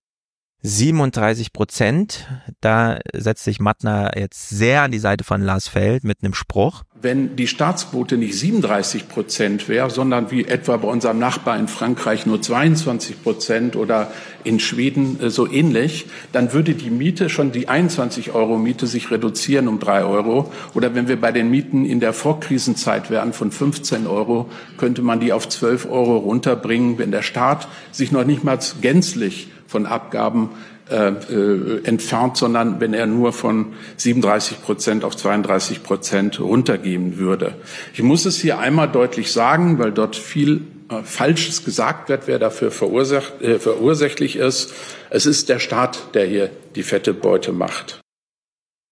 37 0.67 1.53
Prozent, 1.53 2.27
da 2.59 2.97
setzt 3.13 3.43
sich 3.43 3.59
Mattner 3.59 4.17
jetzt 4.17 4.49
sehr 4.49 4.81
an 4.81 4.91
die 4.91 4.97
Seite 4.97 5.23
von 5.23 5.41
Lars 5.41 5.67
Feld 5.67 6.03
mit 6.03 6.23
einem 6.23 6.33
Spruch. 6.33 6.81
Wenn 6.99 7.35
die 7.35 7.45
Staatsquote 7.45 8.17
nicht 8.17 8.33
37 8.33 9.07
Prozent 9.07 9.69
wäre, 9.69 9.91
sondern 9.91 10.31
wie 10.31 10.45
etwa 10.45 10.77
bei 10.77 10.87
unserem 10.87 11.19
Nachbar 11.19 11.59
in 11.59 11.67
Frankreich 11.67 12.25
nur 12.25 12.41
22 12.41 13.21
Prozent 13.21 13.75
oder 13.75 14.11
in 14.43 14.59
Schweden 14.59 15.19
äh, 15.21 15.29
so 15.29 15.47
ähnlich, 15.47 16.07
dann 16.31 16.51
würde 16.51 16.73
die 16.73 16.89
Miete 16.89 17.29
schon 17.29 17.51
die 17.51 17.69
21 17.69 18.31
Euro 18.31 18.57
Miete 18.57 18.87
sich 18.87 19.11
reduzieren 19.11 19.67
um 19.67 19.79
drei 19.79 20.03
Euro. 20.03 20.51
Oder 20.73 20.95
wenn 20.95 21.07
wir 21.07 21.21
bei 21.21 21.31
den 21.31 21.51
Mieten 21.51 21.85
in 21.85 21.99
der 21.99 22.13
Vorkrisenzeit 22.13 23.11
wären 23.11 23.33
von 23.33 23.51
15 23.51 24.07
Euro, 24.07 24.49
könnte 24.77 25.03
man 25.03 25.19
die 25.19 25.31
auf 25.31 25.47
12 25.47 25.85
Euro 25.85 26.17
runterbringen, 26.17 26.97
wenn 26.97 27.11
der 27.11 27.21
Staat 27.21 27.67
sich 27.91 28.11
noch 28.11 28.25
nicht 28.25 28.43
mal 28.43 28.57
gänzlich 28.81 29.49
von 29.67 29.85
Abgaben 29.85 30.49
äh, 30.89 31.09
äh, 31.09 31.83
entfernt, 31.83 32.37
sondern 32.37 32.79
wenn 32.79 32.93
er 32.93 33.07
nur 33.07 33.33
von 33.33 33.73
37 33.97 34.61
Prozent 34.61 35.03
auf 35.03 35.15
32 35.17 35.81
Prozent 35.81 36.39
runtergehen 36.39 37.17
würde. 37.17 37.55
Ich 37.93 38.03
muss 38.03 38.25
es 38.25 38.37
hier 38.37 38.59
einmal 38.59 38.91
deutlich 38.91 39.31
sagen, 39.31 39.79
weil 39.79 39.91
dort 39.91 40.15
viel 40.15 40.61
äh, 40.89 41.01
Falsches 41.01 41.65
gesagt 41.65 42.09
wird, 42.09 42.27
wer 42.27 42.37
dafür 42.37 42.69
verursacht, 42.69 43.41
äh, 43.41 43.57
verursächlich 43.57 44.35
ist. 44.35 44.75
Es 45.09 45.25
ist 45.25 45.49
der 45.49 45.57
Staat, 45.57 46.13
der 46.13 46.27
hier 46.27 46.51
die 46.75 46.83
fette 46.83 47.15
Beute 47.15 47.51
macht. 47.51 48.01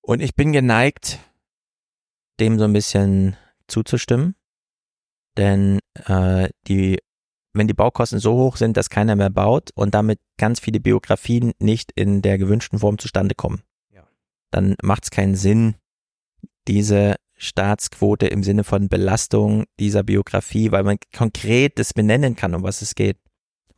Und 0.02 0.20
ich 0.20 0.34
bin 0.34 0.52
geneigt, 0.52 1.20
dem 2.40 2.58
so 2.58 2.66
ein 2.66 2.74
bisschen 2.74 3.38
zuzustimmen. 3.68 4.34
Denn 5.38 5.78
äh, 6.08 6.50
die, 6.68 6.98
wenn 7.54 7.68
die 7.68 7.74
Baukosten 7.74 8.20
so 8.20 8.34
hoch 8.34 8.58
sind, 8.58 8.78
dass 8.78 8.90
keiner 8.90 9.16
mehr 9.16 9.30
baut 9.30 9.70
und 9.76 9.94
damit 9.94 10.20
ganz 10.38 10.60
viele 10.60 10.80
Biografien 10.80 11.54
nicht 11.60 11.92
in 11.96 12.22
der 12.22 12.38
gewünschten 12.38 12.80
Form 12.80 12.98
zustande 12.98 13.36
kommen, 13.36 13.62
dann 14.52 14.76
macht 14.82 15.06
es 15.06 15.12
keinen 15.12 15.36
Sinn, 15.36 15.76
diese 16.68 17.16
Staatsquote 17.36 18.28
im 18.28 18.44
Sinne 18.44 18.64
von 18.64 18.88
Belastung 18.88 19.66
dieser 19.80 20.04
Biografie, 20.04 20.72
weil 20.72 20.84
man 20.84 20.98
konkret 21.16 21.78
das 21.80 21.94
benennen 21.94 22.36
kann, 22.36 22.56
um 22.56 22.64
was 22.64 22.82
es 22.82 22.96
geht, 22.96 23.18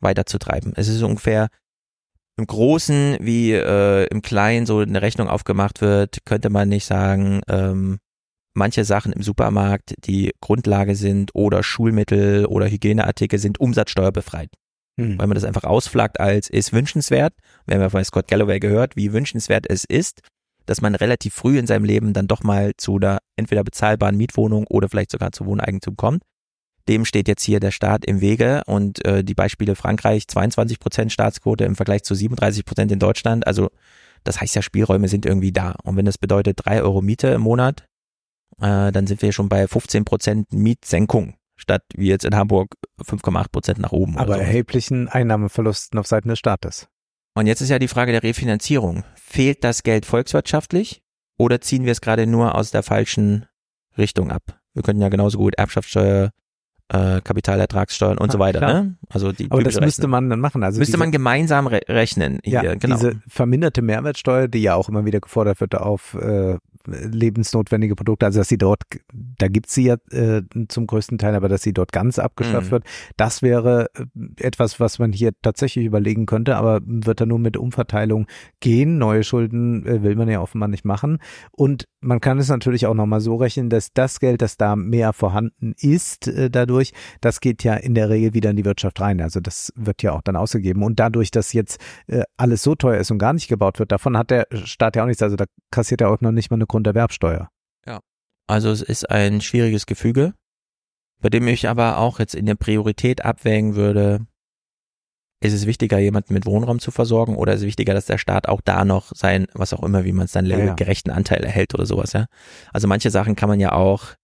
weiterzutreiben. 0.00 0.72
Es 0.76 0.88
ist 0.88 1.02
ungefähr 1.02 1.48
im 2.36 2.46
Großen 2.46 3.16
wie 3.20 3.52
äh, 3.52 4.06
im 4.06 4.22
Kleinen 4.22 4.66
so 4.66 4.80
eine 4.80 5.02
Rechnung 5.02 5.28
aufgemacht 5.28 5.80
wird, 5.80 6.18
könnte 6.24 6.50
man 6.50 6.68
nicht 6.68 6.84
sagen, 6.84 7.40
ähm, 7.48 7.98
manche 8.56 8.84
Sachen 8.84 9.12
im 9.12 9.22
Supermarkt, 9.22 9.94
die 10.04 10.32
Grundlage 10.40 10.96
sind 10.96 11.34
oder 11.34 11.62
Schulmittel 11.62 12.46
oder 12.46 12.68
Hygieneartikel 12.68 13.38
sind 13.38 13.60
umsatzsteuerbefreit. 13.60 14.50
Hm. 14.98 15.18
Weil 15.18 15.26
man 15.26 15.34
das 15.34 15.44
einfach 15.44 15.64
ausflaggt 15.64 16.20
als 16.20 16.48
ist 16.48 16.72
wünschenswert. 16.72 17.34
Wir 17.66 17.74
haben 17.74 17.82
ja 17.82 17.90
von 17.90 18.04
Scott 18.04 18.28
Galloway 18.28 18.58
gehört, 18.58 18.96
wie 18.96 19.12
wünschenswert 19.12 19.66
es 19.68 19.84
ist, 19.84 20.20
dass 20.64 20.80
man 20.80 20.94
relativ 20.94 21.34
früh 21.34 21.58
in 21.58 21.66
seinem 21.66 21.84
Leben 21.84 22.12
dann 22.12 22.26
doch 22.26 22.42
mal 22.42 22.72
zu 22.76 22.96
einer 22.96 23.18
entweder 23.36 23.62
bezahlbaren 23.62 24.16
Mietwohnung 24.16 24.66
oder 24.66 24.88
vielleicht 24.88 25.10
sogar 25.10 25.32
zu 25.32 25.46
Wohneigentum 25.46 25.96
kommt. 25.96 26.22
Dem 26.88 27.04
steht 27.04 27.28
jetzt 27.28 27.42
hier 27.42 27.60
der 27.60 27.72
Staat 27.72 28.04
im 28.04 28.20
Wege 28.20 28.62
und 28.66 29.04
äh, 29.04 29.22
die 29.22 29.34
Beispiele 29.34 29.74
Frankreich 29.74 30.28
22 30.28 30.78
Prozent 30.78 31.12
Staatsquote 31.12 31.64
im 31.64 31.74
Vergleich 31.74 32.04
zu 32.04 32.14
37 32.14 32.64
Prozent 32.64 32.92
in 32.92 33.00
Deutschland. 33.00 33.46
Also 33.46 33.70
das 34.24 34.40
heißt 34.40 34.54
ja, 34.54 34.62
Spielräume 34.62 35.08
sind 35.08 35.26
irgendwie 35.26 35.52
da. 35.52 35.74
Und 35.82 35.96
wenn 35.96 36.06
das 36.06 36.18
bedeutet 36.18 36.58
drei 36.64 36.82
Euro 36.82 37.02
Miete 37.02 37.28
im 37.28 37.42
Monat, 37.42 37.84
äh, 38.60 38.92
dann 38.92 39.06
sind 39.06 39.22
wir 39.22 39.32
schon 39.32 39.48
bei 39.48 39.66
15 39.68 40.04
Prozent 40.04 40.52
Mietsenkung 40.52 41.34
statt 41.58 41.82
wie 41.94 42.08
jetzt 42.08 42.24
in 42.24 42.34
Hamburg 42.36 42.68
5,8 43.02 43.46
Prozent 43.50 43.78
nach 43.78 43.92
oben. 43.92 44.18
Aber 44.18 44.34
so. 44.34 44.40
erheblichen 44.40 45.08
Einnahmeverlusten 45.08 45.98
auf 45.98 46.06
Seiten 46.06 46.28
des 46.28 46.38
Staates. 46.38 46.88
Und 47.34 47.46
jetzt 47.46 47.60
ist 47.60 47.70
ja 47.70 47.78
die 47.78 47.88
Frage 47.88 48.12
der 48.12 48.22
Refinanzierung. 48.22 49.04
Fehlt 49.14 49.64
das 49.64 49.82
Geld 49.82 50.06
volkswirtschaftlich 50.06 51.02
oder 51.38 51.60
ziehen 51.60 51.84
wir 51.84 51.92
es 51.92 52.00
gerade 52.00 52.26
nur 52.26 52.54
aus 52.54 52.70
der 52.70 52.82
falschen 52.82 53.46
Richtung 53.98 54.30
ab? 54.30 54.42
Wir 54.74 54.82
könnten 54.82 55.00
ja 55.02 55.08
genauso 55.08 55.38
gut 55.38 55.54
Erbschaftssteuer, 55.56 56.30
äh, 56.88 57.20
Kapitalertragssteuern 57.22 58.18
und 58.18 58.28
Ah, 58.28 58.32
so 58.32 58.38
weiter. 58.38 58.58
klar. 58.58 58.82
Ne? 58.84 58.96
Also 59.08 59.32
die 59.32 59.50
Aber 59.50 59.62
das 59.62 59.74
typische 59.74 59.86
müsste 59.86 60.06
man 60.08 60.28
dann 60.30 60.40
machen. 60.40 60.62
Also 60.62 60.78
müsste 60.78 60.92
diese- 60.92 60.98
man 60.98 61.10
gemeinsam 61.12 61.66
re 61.66 61.80
rechnen. 61.88 62.38
Hier, 62.44 62.62
Ja, 62.62 62.74
genau. 62.74 62.96
diese 62.96 63.20
verminderte 63.28 63.80
Mehrwertsteuer, 63.82 64.48
die 64.48 64.60
ja 64.62 64.74
auch 64.74 64.88
immer 64.90 65.04
wieder 65.04 65.20
gefordert 65.20 65.60
wird 65.60 65.74
auf 65.74 66.14
äh, 66.14 66.58
lebensnotwendige 66.86 67.96
Produkte, 67.96 68.26
also 68.26 68.40
dass 68.40 68.48
sie 68.48 68.58
dort, 68.58 68.82
da 69.12 69.48
gibt's 69.48 69.74
sie 69.74 69.84
ja 69.84 69.96
äh, 70.10 70.42
zum 70.68 70.86
größten 70.86 71.18
Teil, 71.18 71.34
aber 71.34 71.48
dass 71.48 71.62
sie 71.62 71.72
dort 71.72 71.92
ganz 71.92 72.18
abgeschafft 72.18 72.68
Mhm. 72.68 72.72
wird, 72.72 72.84
das 73.16 73.42
wäre 73.42 73.88
äh, 73.94 74.04
etwas, 74.40 74.80
was 74.80 74.98
man 74.98 75.12
hier 75.12 75.32
tatsächlich 75.42 75.84
überlegen 75.84 76.26
könnte, 76.26 76.56
aber 76.56 76.80
wird 76.84 77.20
da 77.20 77.26
nur 77.26 77.38
mit 77.38 77.56
Umverteilung 77.56 78.26
gehen. 78.60 78.98
Neue 78.98 79.24
Schulden 79.24 79.86
äh, 79.86 80.02
will 80.02 80.16
man 80.16 80.28
ja 80.28 80.40
offenbar 80.40 80.68
nicht 80.68 80.84
machen. 80.84 81.18
Und 81.52 81.84
man 82.00 82.20
kann 82.20 82.38
es 82.38 82.48
natürlich 82.48 82.86
auch 82.86 82.94
nochmal 82.94 83.20
so 83.20 83.36
rechnen, 83.36 83.68
dass 83.68 83.92
das 83.92 84.20
Geld, 84.20 84.42
das 84.42 84.56
da 84.56 84.76
mehr 84.76 85.12
vorhanden 85.12 85.74
ist, 85.80 86.28
äh, 86.28 86.50
dadurch, 86.50 86.92
das 87.20 87.40
geht 87.40 87.64
ja 87.64 87.74
in 87.74 87.94
der 87.94 88.08
Regel 88.10 88.34
wieder 88.34 88.50
in 88.50 88.56
die 88.56 88.64
Wirtschaft 88.64 89.00
rein. 89.00 89.20
Also 89.20 89.40
das 89.40 89.72
wird 89.76 90.02
ja 90.02 90.12
auch 90.12 90.22
dann 90.22 90.36
ausgegeben. 90.36 90.82
Und 90.82 91.00
dadurch, 91.00 91.30
dass 91.30 91.52
jetzt 91.52 91.80
äh, 92.06 92.22
alles 92.36 92.62
so 92.62 92.74
teuer 92.74 93.00
ist 93.00 93.10
und 93.10 93.18
gar 93.18 93.32
nicht 93.32 93.48
gebaut 93.48 93.78
wird, 93.78 93.92
davon 93.92 94.16
hat 94.16 94.30
der 94.30 94.46
Staat 94.52 94.96
ja 94.96 95.02
auch 95.02 95.06
nichts. 95.06 95.22
Also 95.22 95.36
da 95.36 95.46
kassiert 95.70 96.00
er 96.00 96.10
auch 96.10 96.20
noch 96.20 96.32
nicht 96.32 96.50
mal 96.50 96.56
eine 96.56 96.66
Grunderwerbsteuer. 96.76 97.48
Also 98.46 98.70
es 98.70 98.82
ist 98.82 99.10
ein 99.10 99.40
schwieriges 99.40 99.86
Gefüge, 99.86 100.34
bei 101.20 101.30
dem 101.30 101.48
ich 101.48 101.68
aber 101.68 101.98
auch 101.98 102.18
jetzt 102.18 102.34
in 102.34 102.46
der 102.46 102.54
Priorität 102.54 103.24
abwägen 103.24 103.74
würde, 103.74 104.26
ist 105.40 105.52
es 105.52 105.66
wichtiger, 105.66 105.98
jemanden 105.98 106.34
mit 106.34 106.46
Wohnraum 106.46 106.78
zu 106.78 106.90
versorgen 106.90 107.36
oder 107.36 107.54
ist 107.54 107.60
es 107.60 107.66
wichtiger, 107.66 107.94
dass 107.94 108.06
der 108.06 108.18
Staat 108.18 108.48
auch 108.48 108.60
da 108.60 108.84
noch 108.84 109.12
sein, 109.14 109.46
was 109.54 109.72
auch 109.72 109.82
immer, 109.82 110.04
wie 110.04 110.12
man 110.12 110.26
es 110.26 110.32
dann 110.32 110.46
Ja, 110.46 110.58
ja. 110.58 110.74
gerechten 110.74 111.10
Anteil 111.10 111.44
erhält 111.44 111.74
oder 111.74 111.86
sowas, 111.86 112.12
ja. 112.12 112.26
Also 112.72 112.88
manche 112.88 113.10
Sachen 113.10 113.36
kann 113.36 113.48
man 113.48 113.60
ja 113.60 113.72
auch 113.72 114.14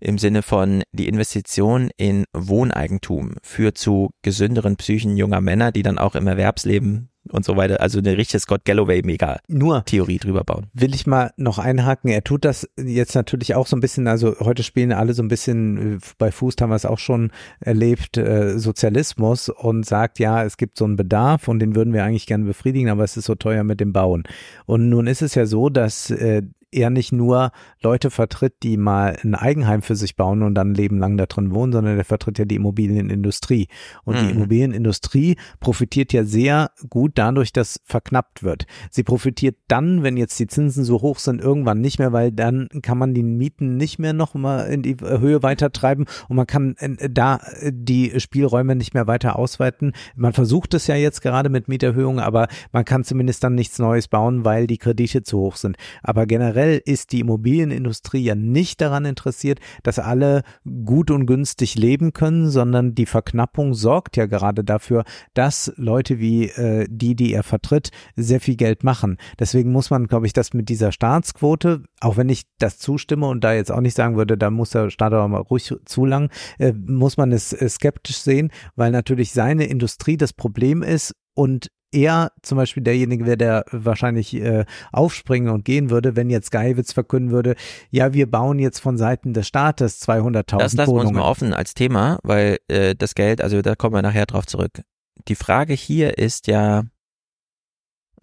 im 0.00 0.18
Sinne 0.18 0.42
von 0.42 0.82
die 0.92 1.08
Investition 1.08 1.90
in 1.96 2.24
Wohneigentum 2.32 3.36
führt 3.42 3.78
zu 3.78 4.10
gesünderen 4.22 4.76
Psychen 4.76 5.16
junger 5.16 5.40
Männer, 5.40 5.72
die 5.72 5.82
dann 5.82 5.98
auch 5.98 6.14
im 6.14 6.26
Erwerbsleben 6.26 7.10
und 7.30 7.44
so 7.44 7.56
weiter, 7.56 7.80
also 7.80 7.98
eine 7.98 8.16
richtige 8.16 8.40
Scott 8.40 8.64
Galloway 8.64 9.02
mega 9.04 9.38
Nur 9.48 9.84
Theorie 9.84 10.18
drüber 10.18 10.44
bauen. 10.44 10.66
will 10.74 10.94
ich 10.94 11.06
mal 11.06 11.32
noch 11.36 11.58
einhaken. 11.58 12.10
Er 12.10 12.24
tut 12.24 12.44
das 12.44 12.68
jetzt 12.76 13.14
natürlich 13.14 13.54
auch 13.54 13.66
so 13.66 13.76
ein 13.76 13.80
bisschen, 13.80 14.06
also 14.06 14.36
heute 14.40 14.62
spielen 14.62 14.92
alle 14.92 15.14
so 15.14 15.22
ein 15.22 15.28
bisschen, 15.28 15.96
äh, 15.96 15.98
bei 16.18 16.30
Fuß 16.30 16.56
haben 16.60 16.70
wir 16.70 16.76
es 16.76 16.86
auch 16.86 16.98
schon 16.98 17.30
erlebt, 17.60 18.16
äh, 18.16 18.58
Sozialismus 18.58 19.48
und 19.48 19.86
sagt, 19.86 20.18
ja, 20.18 20.44
es 20.44 20.56
gibt 20.56 20.78
so 20.78 20.84
einen 20.84 20.96
Bedarf 20.96 21.48
und 21.48 21.60
den 21.60 21.74
würden 21.74 21.92
wir 21.92 22.04
eigentlich 22.04 22.26
gerne 22.26 22.44
befriedigen, 22.44 22.88
aber 22.90 23.04
es 23.04 23.16
ist 23.16 23.26
so 23.26 23.34
teuer 23.34 23.64
mit 23.64 23.80
dem 23.80 23.92
Bauen. 23.92 24.24
Und 24.66 24.88
nun 24.88 25.06
ist 25.06 25.22
es 25.22 25.34
ja 25.34 25.46
so, 25.46 25.68
dass 25.68 26.10
äh, 26.10 26.42
er 26.72 26.90
nicht 26.90 27.12
nur 27.12 27.52
Leute 27.82 28.10
vertritt, 28.10 28.54
die 28.62 28.76
mal 28.76 29.16
ein 29.22 29.34
Eigenheim 29.34 29.82
für 29.82 29.96
sich 29.96 30.16
bauen 30.16 30.42
und 30.42 30.54
dann 30.54 30.72
ein 30.72 30.74
Leben 30.74 30.98
lang 30.98 31.16
da 31.16 31.26
drin 31.26 31.52
wohnen, 31.52 31.72
sondern 31.72 31.96
er 31.96 32.04
vertritt 32.04 32.38
ja 32.38 32.44
die 32.44 32.56
Immobilienindustrie. 32.56 33.68
Und 34.04 34.16
mhm. 34.16 34.20
die 34.20 34.30
Immobilienindustrie 34.32 35.36
profitiert 35.58 36.12
ja 36.12 36.24
sehr 36.24 36.70
gut 36.88 37.12
dadurch, 37.16 37.52
dass 37.52 37.80
verknappt 37.84 38.42
wird. 38.42 38.66
Sie 38.90 39.02
profitiert 39.02 39.56
dann, 39.68 40.02
wenn 40.02 40.16
jetzt 40.16 40.38
die 40.38 40.46
Zinsen 40.46 40.84
so 40.84 41.02
hoch 41.02 41.18
sind, 41.18 41.40
irgendwann 41.40 41.80
nicht 41.80 41.98
mehr, 41.98 42.12
weil 42.12 42.32
dann 42.32 42.68
kann 42.82 42.98
man 42.98 43.14
die 43.14 43.22
Mieten 43.22 43.76
nicht 43.76 43.98
mehr 43.98 44.12
noch 44.12 44.34
mal 44.34 44.64
in 44.66 44.82
die 44.82 44.96
Höhe 45.00 45.42
weiter 45.42 45.72
treiben 45.72 46.06
und 46.28 46.36
man 46.36 46.46
kann 46.46 46.76
äh, 46.78 47.10
da 47.10 47.40
die 47.70 48.18
Spielräume 48.20 48.76
nicht 48.76 48.94
mehr 48.94 49.06
weiter 49.06 49.36
ausweiten. 49.36 49.92
Man 50.14 50.32
versucht 50.32 50.74
es 50.74 50.86
ja 50.86 50.94
jetzt 50.94 51.22
gerade 51.22 51.48
mit 51.48 51.68
Mieterhöhungen, 51.68 52.20
aber 52.20 52.48
man 52.72 52.84
kann 52.84 53.04
zumindest 53.04 53.42
dann 53.44 53.54
nichts 53.54 53.78
Neues 53.78 54.08
bauen, 54.08 54.44
weil 54.44 54.66
die 54.66 54.78
Kredite 54.78 55.22
zu 55.22 55.38
hoch 55.38 55.56
sind. 55.56 55.76
Aber 56.02 56.26
generell 56.26 56.59
ist 56.68 57.12
die 57.12 57.20
Immobilienindustrie 57.20 58.22
ja 58.22 58.34
nicht 58.34 58.80
daran 58.80 59.04
interessiert, 59.04 59.60
dass 59.82 59.98
alle 59.98 60.42
gut 60.84 61.10
und 61.10 61.26
günstig 61.26 61.74
leben 61.76 62.12
können, 62.12 62.50
sondern 62.50 62.94
die 62.94 63.06
Verknappung 63.06 63.74
sorgt 63.74 64.16
ja 64.16 64.26
gerade 64.26 64.64
dafür, 64.64 65.04
dass 65.34 65.72
Leute 65.76 66.18
wie 66.18 66.48
äh, 66.48 66.86
die, 66.88 67.14
die 67.14 67.32
er 67.32 67.42
vertritt, 67.42 67.90
sehr 68.16 68.40
viel 68.40 68.56
Geld 68.56 68.84
machen. 68.84 69.16
Deswegen 69.38 69.72
muss 69.72 69.90
man, 69.90 70.06
glaube 70.06 70.26
ich, 70.26 70.32
das 70.32 70.54
mit 70.54 70.68
dieser 70.68 70.92
Staatsquote, 70.92 71.84
auch 72.00 72.16
wenn 72.16 72.28
ich 72.28 72.44
das 72.58 72.78
zustimme 72.78 73.26
und 73.26 73.44
da 73.44 73.52
jetzt 73.54 73.72
auch 73.72 73.80
nicht 73.80 73.96
sagen 73.96 74.16
würde, 74.16 74.36
da 74.36 74.50
muss 74.50 74.70
der 74.70 74.90
Staat 74.90 75.12
aber 75.12 75.28
mal 75.28 75.38
ruhig 75.38 75.74
zu 75.84 76.04
lang, 76.04 76.30
äh, 76.58 76.72
muss 76.72 77.16
man 77.16 77.32
es 77.32 77.52
äh, 77.52 77.68
skeptisch 77.68 78.18
sehen, 78.18 78.50
weil 78.76 78.90
natürlich 78.90 79.32
seine 79.32 79.64
Industrie 79.64 80.16
das 80.16 80.32
Problem 80.32 80.82
ist 80.82 81.14
und 81.34 81.70
er 81.92 82.32
zum 82.42 82.56
Beispiel 82.56 82.82
derjenige 82.82 83.26
wäre, 83.26 83.36
der 83.36 83.64
wahrscheinlich 83.70 84.34
äh, 84.34 84.64
aufspringen 84.92 85.50
und 85.50 85.64
gehen 85.64 85.90
würde, 85.90 86.16
wenn 86.16 86.30
jetzt 86.30 86.50
Geiwitz 86.50 86.92
verkünden 86.92 87.30
würde, 87.30 87.56
ja, 87.90 88.12
wir 88.12 88.30
bauen 88.30 88.58
jetzt 88.58 88.78
von 88.78 88.96
Seiten 88.96 89.32
des 89.32 89.46
Staates 89.46 90.00
200.000 90.06 90.58
Das 90.58 90.74
lassen 90.74 90.94
wir 90.94 91.00
uns 91.00 91.12
mal 91.12 91.22
offen 91.22 91.52
als 91.52 91.74
Thema, 91.74 92.18
weil 92.22 92.58
äh, 92.68 92.94
das 92.94 93.14
Geld, 93.14 93.42
also 93.42 93.62
da 93.62 93.74
kommen 93.74 93.94
wir 93.94 94.02
nachher 94.02 94.26
drauf 94.26 94.46
zurück. 94.46 94.82
Die 95.28 95.34
Frage 95.34 95.74
hier 95.74 96.18
ist 96.18 96.46
ja, 96.46 96.84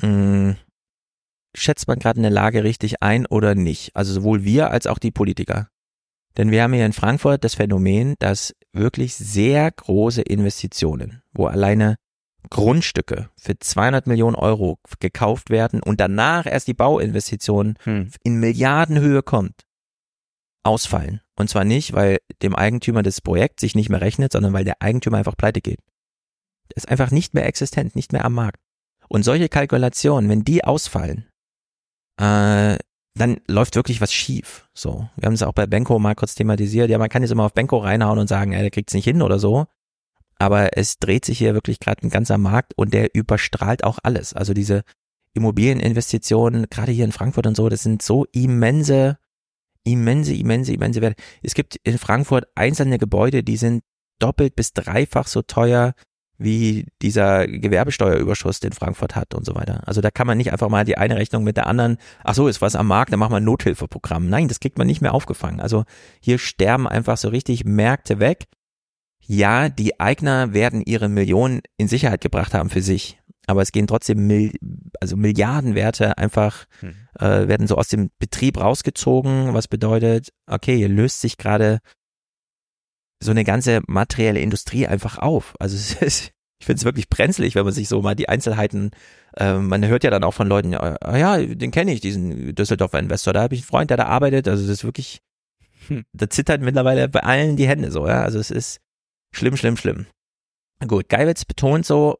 mh, 0.01 0.07
hm, 0.07 0.55
schätzt 1.55 1.87
man 1.87 1.99
gerade 1.99 2.19
eine 2.19 2.29
Lage 2.29 2.63
richtig 2.63 3.01
ein 3.01 3.25
oder 3.25 3.55
nicht? 3.55 3.95
Also 3.95 4.13
sowohl 4.13 4.43
wir 4.43 4.71
als 4.71 4.87
auch 4.87 4.99
die 4.99 5.11
Politiker. 5.11 5.69
Denn 6.37 6.51
wir 6.51 6.61
haben 6.61 6.73
hier 6.73 6.85
in 6.85 6.93
Frankfurt 6.93 7.43
das 7.43 7.55
Phänomen, 7.55 8.13
dass 8.19 8.55
wirklich 8.71 9.15
sehr 9.15 9.71
große 9.71 10.21
Investitionen, 10.21 11.23
wo 11.33 11.47
alleine 11.47 11.95
Grundstücke 12.49 13.29
für 13.35 13.57
200 13.59 14.07
Millionen 14.07 14.35
Euro 14.35 14.79
gekauft 14.99 15.49
werden 15.49 15.81
und 15.81 15.99
danach 15.99 16.45
erst 16.45 16.67
die 16.67 16.73
Bauinvestition 16.73 17.75
hm. 17.83 18.11
in 18.23 18.39
Milliardenhöhe 18.39 19.23
kommt, 19.23 19.65
ausfallen. 20.63 21.21
Und 21.35 21.49
zwar 21.49 21.65
nicht, 21.65 21.93
weil 21.93 22.19
dem 22.41 22.55
Eigentümer 22.55 23.03
des 23.03 23.21
Projekts 23.21 23.61
sich 23.61 23.75
nicht 23.75 23.89
mehr 23.89 24.01
rechnet, 24.01 24.31
sondern 24.31 24.53
weil 24.53 24.65
der 24.65 24.81
Eigentümer 24.81 25.17
einfach 25.17 25.37
pleite 25.37 25.61
geht. 25.61 25.79
Der 26.69 26.77
ist 26.77 26.89
einfach 26.89 27.11
nicht 27.11 27.33
mehr 27.33 27.45
existent, 27.45 27.95
nicht 27.95 28.13
mehr 28.13 28.25
am 28.25 28.33
Markt. 28.33 28.59
Und 29.09 29.23
solche 29.23 29.49
Kalkulationen, 29.49 30.29
wenn 30.29 30.43
die 30.43 30.63
ausfallen, 30.63 31.27
äh, 32.19 32.77
dann 33.13 33.41
läuft 33.47 33.75
wirklich 33.75 34.01
was 34.01 34.13
schief. 34.13 34.67
So, 34.73 35.09
wir 35.15 35.25
haben 35.25 35.33
es 35.33 35.43
auch 35.43 35.53
bei 35.53 35.65
Benko 35.65 35.97
mal 35.97 36.15
kurz 36.15 36.35
thematisiert. 36.35 36.89
Ja, 36.89 36.97
man 36.97 37.09
kann 37.09 37.23
jetzt 37.23 37.31
immer 37.31 37.45
auf 37.45 37.53
Benko 37.53 37.77
reinhauen 37.77 38.19
und 38.19 38.27
sagen, 38.27 38.53
ey, 38.53 38.61
der 38.61 38.71
kriegt's 38.71 38.93
nicht 38.93 39.05
hin 39.05 39.21
oder 39.21 39.39
so 39.39 39.67
aber 40.39 40.77
es 40.77 40.99
dreht 40.99 41.25
sich 41.25 41.37
hier 41.37 41.53
wirklich 41.53 41.79
gerade 41.79 42.05
ein 42.05 42.09
ganzer 42.09 42.37
Markt 42.37 42.73
und 42.75 42.93
der 42.93 43.15
überstrahlt 43.15 43.83
auch 43.83 43.99
alles. 44.03 44.33
Also 44.33 44.53
diese 44.53 44.83
Immobilieninvestitionen, 45.33 46.67
gerade 46.69 46.91
hier 46.91 47.05
in 47.05 47.11
Frankfurt 47.11 47.47
und 47.47 47.55
so, 47.55 47.69
das 47.69 47.83
sind 47.83 48.01
so 48.01 48.25
immense, 48.31 49.17
immense, 49.83 50.33
immense, 50.33 50.73
immense 50.73 51.01
Werte. 51.01 51.21
Es 51.43 51.53
gibt 51.53 51.77
in 51.83 51.97
Frankfurt 51.97 52.45
einzelne 52.55 52.97
Gebäude, 52.97 53.43
die 53.43 53.57
sind 53.57 53.83
doppelt 54.19 54.55
bis 54.55 54.73
dreifach 54.73 55.27
so 55.27 55.41
teuer 55.41 55.93
wie 56.39 56.85
dieser 57.01 57.47
Gewerbesteuerüberschuss, 57.47 58.59
den 58.59 58.71
Frankfurt 58.71 59.15
hat 59.15 59.33
und 59.33 59.45
so 59.45 59.55
weiter. 59.55 59.81
Also 59.87 60.01
da 60.01 60.11
kann 60.11 60.27
man 60.27 60.37
nicht 60.37 60.51
einfach 60.51 60.69
mal 60.69 60.85
die 60.85 60.97
eine 60.97 61.15
Rechnung 61.15 61.43
mit 61.43 61.57
der 61.57 61.65
anderen, 61.65 61.97
ach 62.23 62.35
so, 62.35 62.47
ist 62.47 62.61
was 62.61 62.75
am 62.75 62.87
Markt, 62.87 63.11
dann 63.11 63.19
machen 63.19 63.31
wir 63.31 63.37
ein 63.37 63.43
Nothilfeprogramm. 63.43 64.29
Nein, 64.29 64.47
das 64.47 64.59
kriegt 64.59 64.77
man 64.77 64.85
nicht 64.85 65.01
mehr 65.01 65.15
aufgefangen. 65.15 65.59
Also 65.59 65.85
hier 66.19 66.37
sterben 66.37 66.87
einfach 66.87 67.17
so 67.17 67.29
richtig 67.29 67.65
Märkte 67.65 68.19
weg 68.19 68.45
ja, 69.27 69.67
die 69.67 69.99
Eigner 69.99 70.53
werden 70.53 70.81
ihre 70.81 71.09
Millionen 71.09 71.61
in 71.77 71.89
Sicherheit 71.89 72.21
gebracht 72.21 72.53
haben 72.53 72.69
für 72.69 72.81
sich, 72.81 73.19
aber 73.45 73.61
es 73.61 73.73
gehen 73.73 73.85
trotzdem 73.85 74.25
Mil 74.25 74.53
also 75.01 75.17
Milliardenwerte 75.17 76.17
einfach, 76.17 76.65
hm. 76.79 76.95
äh, 77.19 77.47
werden 77.47 77.67
so 77.67 77.75
aus 77.75 77.89
dem 77.89 78.09
Betrieb 78.19 78.57
rausgezogen, 78.59 79.53
was 79.53 79.67
bedeutet, 79.67 80.29
okay, 80.49 80.77
hier 80.77 80.89
löst 80.89 81.19
sich 81.19 81.37
gerade 81.37 81.79
so 83.21 83.31
eine 83.31 83.43
ganze 83.43 83.81
materielle 83.87 84.39
Industrie 84.39 84.87
einfach 84.87 85.17
auf. 85.17 85.55
Also 85.59 85.75
es 85.75 85.93
ist, 86.01 86.31
ich 86.59 86.65
finde 86.65 86.79
es 86.79 86.85
wirklich 86.85 87.09
brenzlig, 87.09 87.55
wenn 87.55 87.65
man 87.65 87.73
sich 87.73 87.89
so 87.89 88.01
mal 88.01 88.15
die 88.15 88.29
Einzelheiten, 88.29 88.91
äh, 89.35 89.55
man 89.55 89.85
hört 89.85 90.05
ja 90.05 90.09
dann 90.09 90.23
auch 90.23 90.33
von 90.33 90.47
Leuten, 90.47 90.71
ja, 90.71 90.95
ja 91.17 91.37
den 91.37 91.71
kenne 91.71 91.91
ich, 91.91 91.99
diesen 91.99 92.55
Düsseldorfer 92.55 92.99
Investor, 92.99 93.33
da 93.33 93.41
habe 93.41 93.55
ich 93.55 93.61
einen 93.61 93.67
Freund, 93.67 93.89
der 93.89 93.97
da 93.97 94.05
arbeitet, 94.05 94.47
also 94.47 94.63
das 94.63 94.71
ist 94.71 94.83
wirklich, 94.85 95.19
hm. 95.87 96.05
da 96.13 96.29
zittert 96.29 96.61
mittlerweile 96.61 97.09
bei 97.09 97.23
allen 97.23 97.57
die 97.57 97.67
Hände 97.67 97.91
so, 97.91 98.07
ja, 98.07 98.23
also 98.23 98.39
es 98.39 98.51
ist, 98.51 98.79
Schlimm, 99.37 99.55
schlimm, 99.55 99.77
schlimm. 99.77 100.07
Gut, 100.87 101.09
Geiwitz 101.09 101.45
betont 101.45 101.85
so, 101.85 102.17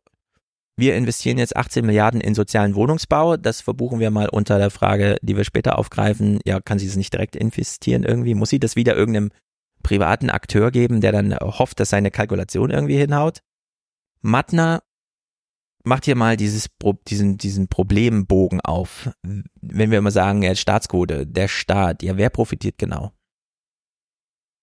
wir 0.76 0.96
investieren 0.96 1.40
jetzt 1.40 1.58
18 1.58 1.84
Milliarden 1.84 2.22
in 2.22 2.36
sozialen 2.36 2.76
Wohnungsbau. 2.76 3.38
Das 3.38 3.62
verbuchen 3.62 4.00
wir 4.00 4.12
mal 4.12 4.30
unter 4.30 4.60
der 4.60 4.70
Frage, 4.70 5.18
die 5.24 5.36
wir 5.36 5.44
später 5.44 5.80
aufgreifen. 5.80 6.40
Ja, 6.46 6.60
kann 6.60 6.78
sie 6.78 6.86
es 6.86 6.96
nicht 6.96 7.12
direkt 7.12 7.36
investieren 7.36 8.04
irgendwie? 8.04 8.36
Muss 8.36 8.52
sie 8.52 8.60
das 8.60 8.76
wieder 8.76 8.96
irgendeinem 8.96 9.32
privaten 9.82 10.30
Akteur 10.30 10.70
geben, 10.70 11.02
der 11.02 11.12
dann 11.12 11.36
hofft, 11.36 11.80
dass 11.80 11.90
seine 11.90 12.12
Kalkulation 12.12 12.70
irgendwie 12.70 12.98
hinhaut? 12.98 13.40
Mattner 14.22 14.84
macht 15.84 16.06
hier 16.06 16.16
mal 16.16 16.38
dieses, 16.38 16.68
diesen, 17.08 17.40
diesen 17.40 17.68
Problembogen 17.68 18.62
auf. 18.62 19.10
Wenn 19.24 19.90
wir 19.90 19.98
immer 19.98 20.12
sagen, 20.12 20.44
ja, 20.44 20.54
Staatsquote, 20.54 21.26
der 21.26 21.48
Staat, 21.48 22.04
ja, 22.04 22.16
wer 22.18 22.30
profitiert 22.30 22.78
genau? 22.78 23.12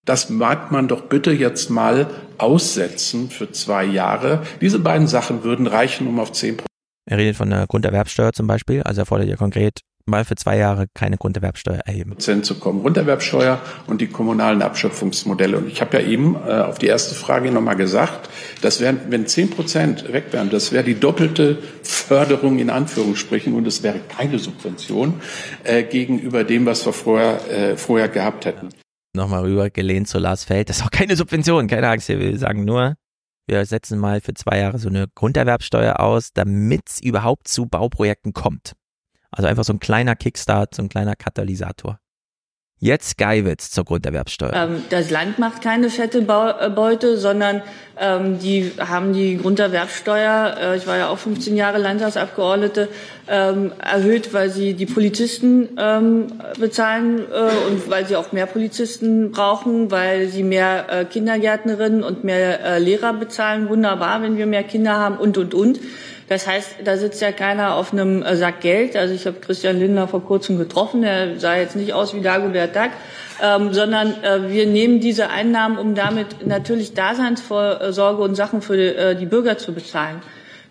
Das 0.05 0.29
mag 0.29 0.71
man 0.71 0.87
doch 0.87 1.01
bitte 1.01 1.31
jetzt 1.31 1.71
mal 1.71 2.07
aussetzen 2.37 3.29
für 3.29 3.51
zwei 3.51 3.83
Jahre. 3.83 4.43
Diese 4.61 4.79
beiden 4.79 5.07
Sachen 5.07 5.43
würden 5.43 5.65
reichen, 5.65 6.07
um 6.07 6.19
auf 6.19 6.31
zehn 6.31 6.57
Prozent. 6.57 6.69
Er 7.07 7.17
redet 7.17 7.35
von 7.35 7.49
der 7.49 7.65
Grunderwerbsteuer 7.67 8.33
zum 8.33 8.47
Beispiel. 8.47 8.83
Also 8.83 9.01
er 9.01 9.05
fordert 9.05 9.27
ja 9.27 9.35
konkret 9.35 9.81
mal 10.07 10.23
für 10.23 10.35
zwei 10.35 10.57
Jahre 10.57 10.85
keine 10.93 11.17
Grunderwerbsteuer 11.17 11.79
erheben. 11.79 12.11
Prozent 12.11 12.45
zu 12.45 12.59
kommen. 12.59 12.81
Grunderwerbsteuer 12.81 13.59
und 13.87 14.01
die 14.01 14.07
kommunalen 14.07 14.61
Abschöpfungsmodelle. 14.61 15.57
Und 15.57 15.67
ich 15.67 15.81
habe 15.81 15.97
ja 15.97 16.03
eben 16.07 16.35
äh, 16.35 16.51
auf 16.59 16.77
die 16.77 16.85
erste 16.85 17.15
Frage 17.15 17.51
nochmal 17.51 17.75
gesagt, 17.75 18.29
das 18.61 18.81
wären, 18.81 18.99
wenn 19.09 19.25
zehn 19.25 19.49
Prozent 19.49 20.13
weg 20.13 20.25
wären, 20.31 20.51
das 20.51 20.71
wäre 20.71 20.83
die 20.83 20.99
doppelte 20.99 21.57
Förderung 21.81 22.59
in 22.59 22.69
Anführungsstrichen 22.69 23.55
und 23.55 23.65
es 23.65 23.81
wäre 23.81 23.99
keine 24.15 24.37
Subvention 24.37 25.15
äh, 25.63 25.81
gegenüber 25.81 26.43
dem, 26.43 26.67
was 26.67 26.85
wir 26.85 26.93
vorher, 26.93 27.49
äh, 27.49 27.77
vorher 27.77 28.09
gehabt 28.09 28.45
hätten 28.45 28.69
nochmal 29.15 29.43
rüber 29.43 29.69
gelehnt 29.69 30.07
zu 30.07 30.19
Lars 30.19 30.43
Feld. 30.43 30.69
Das 30.69 30.77
ist 30.77 30.83
auch 30.83 30.91
keine 30.91 31.15
Subvention, 31.15 31.67
keine 31.67 31.89
Angst. 31.89 32.09
Wir 32.09 32.37
sagen 32.37 32.65
nur, 32.65 32.95
wir 33.47 33.65
setzen 33.65 33.99
mal 33.99 34.21
für 34.21 34.33
zwei 34.33 34.59
Jahre 34.59 34.79
so 34.79 34.89
eine 34.89 35.07
Grunderwerbsteuer 35.13 35.99
aus, 35.99 36.33
damit 36.33 36.81
es 36.87 37.01
überhaupt 37.01 37.47
zu 37.47 37.67
Bauprojekten 37.67 38.33
kommt. 38.33 38.73
Also 39.31 39.47
einfach 39.47 39.63
so 39.63 39.73
ein 39.73 39.79
kleiner 39.79 40.15
Kickstart, 40.15 40.75
so 40.75 40.81
ein 40.81 40.89
kleiner 40.89 41.15
Katalysator. 41.15 41.99
Jetzt 42.79 43.17
Geiwitz 43.17 43.71
zur 43.71 43.85
Grunderwerbsteuer. 43.85 44.53
Ähm, 44.53 44.83
das 44.89 45.09
Land 45.09 45.39
macht 45.39 45.61
keine 45.61 45.89
fette 45.89 46.19
äh, 46.19 46.69
Beute, 46.69 47.17
sondern 47.17 47.61
ähm, 47.97 48.37
die 48.39 48.69
haben 48.77 49.13
die 49.13 49.37
Grunderwerbsteuer, 49.37 50.57
äh, 50.59 50.77
ich 50.77 50.85
war 50.85 50.97
ja 50.97 51.07
auch 51.07 51.17
15 51.17 51.55
Jahre 51.55 51.77
Landtagsabgeordnete, 51.77 52.89
ähm, 53.29 53.71
erhöht, 53.81 54.33
weil 54.33 54.49
sie 54.49 54.73
die 54.73 54.85
Polizisten 54.85 55.69
ähm, 55.79 56.27
bezahlen 56.59 57.19
äh, 57.19 57.71
und 57.71 57.89
weil 57.89 58.05
sie 58.07 58.17
auch 58.17 58.33
mehr 58.33 58.45
Polizisten 58.45 59.31
brauchen, 59.31 59.89
weil 59.89 60.27
sie 60.27 60.43
mehr 60.43 60.87
äh, 60.89 61.05
Kindergärtnerinnen 61.05 62.03
und 62.03 62.25
mehr 62.25 62.79
Lehrer 62.79 63.13
bezahlen. 63.13 63.69
Wunderbar, 63.69 64.21
wenn 64.21 64.37
wir 64.37 64.47
mehr 64.47 64.63
Kinder 64.63 64.97
haben 64.97 65.17
und, 65.17 65.37
und, 65.37 65.53
und. 65.53 65.79
Das 66.27 66.47
heißt, 66.47 66.77
da 66.83 66.97
sitzt 66.97 67.21
ja 67.21 67.31
keiner 67.31 67.75
auf 67.75 67.93
einem 67.93 68.23
äh, 68.23 68.35
Sack 68.35 68.61
Geld. 68.61 68.95
Also 68.95 69.13
ich 69.13 69.27
habe 69.27 69.39
Christian 69.39 69.79
Lindner 69.79 70.07
vor 70.07 70.23
kurzem 70.23 70.57
getroffen. 70.57 71.03
Er 71.03 71.39
sah 71.39 71.55
jetzt 71.55 71.75
nicht 71.75 71.93
aus 71.93 72.15
wie 72.15 72.21
Dagobert 72.21 72.75
Duck, 72.75 72.89
ähm, 73.43 73.73
sondern 73.73 74.23
äh, 74.23 74.49
wir 74.49 74.65
nehmen 74.65 74.99
diese 74.99 75.29
Einnahmen, 75.29 75.77
um 75.77 75.93
damit 75.93 76.45
natürlich 76.47 76.93
Daseinsvorsorge 76.93 78.21
und 78.23 78.35
Sachen 78.35 78.61
für 78.61 78.75
die, 78.75 78.87
äh, 78.87 79.15
die 79.15 79.27
Bürger 79.27 79.57
zu 79.57 79.73
bezahlen. 79.73 80.21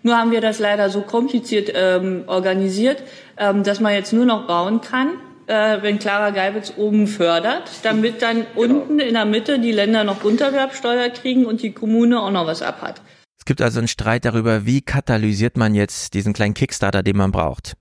Nur 0.03 0.17
haben 0.17 0.31
wir 0.31 0.41
das 0.41 0.59
leider 0.59 0.89
so 0.89 1.01
kompliziert 1.01 1.71
ähm, 1.73 2.25
organisiert, 2.27 3.01
ähm, 3.37 3.63
dass 3.63 3.79
man 3.79 3.93
jetzt 3.93 4.13
nur 4.13 4.25
noch 4.25 4.45
bauen 4.45 4.81
kann, 4.81 5.13
äh, 5.47 5.81
wenn 5.81 5.99
Clara 5.99 6.31
Geibitz 6.31 6.73
oben 6.77 7.07
fördert, 7.07 7.63
damit 7.81 8.21
dann 8.21 8.45
genau. 8.45 8.49
unten 8.55 8.99
in 8.99 9.13
der 9.13 9.25
Mitte 9.25 9.57
die 9.57 9.71
Länder 9.71 10.03
noch 10.03 10.19
Grunderwerbsteuer 10.19 11.09
kriegen 11.09 11.45
und 11.45 11.63
die 11.63 11.71
Kommune 11.71 12.21
auch 12.21 12.29
noch 12.29 12.45
was 12.45 12.61
abhat. 12.61 13.01
Es 13.45 13.47
gibt 13.47 13.61
also 13.61 13.77
einen 13.77 13.87
Streit 13.87 14.25
darüber, 14.25 14.65
wie 14.65 14.81
katalysiert 14.81 15.55
man 15.55 15.75
jetzt 15.75 16.15
diesen 16.15 16.33
kleinen 16.33 16.55
Kickstarter, 16.55 17.03
den 17.03 17.15
man 17.15 17.31
braucht. 17.31 17.77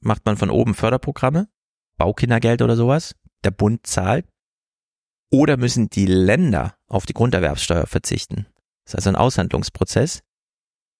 Macht 0.00 0.26
man 0.26 0.36
von 0.36 0.50
oben 0.50 0.74
Förderprogramme 0.74 1.46
Baukindergeld 1.98 2.62
oder 2.62 2.74
sowas, 2.74 3.14
der 3.44 3.52
Bund 3.52 3.86
zahlt, 3.86 4.26
oder 5.30 5.56
müssen 5.56 5.88
die 5.88 6.06
Länder 6.06 6.74
auf 6.88 7.06
die 7.06 7.12
Grunderwerbssteuer 7.12 7.86
verzichten. 7.86 8.46
Das 8.84 8.94
ist 8.94 8.96
also 8.96 9.10
ein 9.10 9.14
Aushandlungsprozess. 9.14 10.24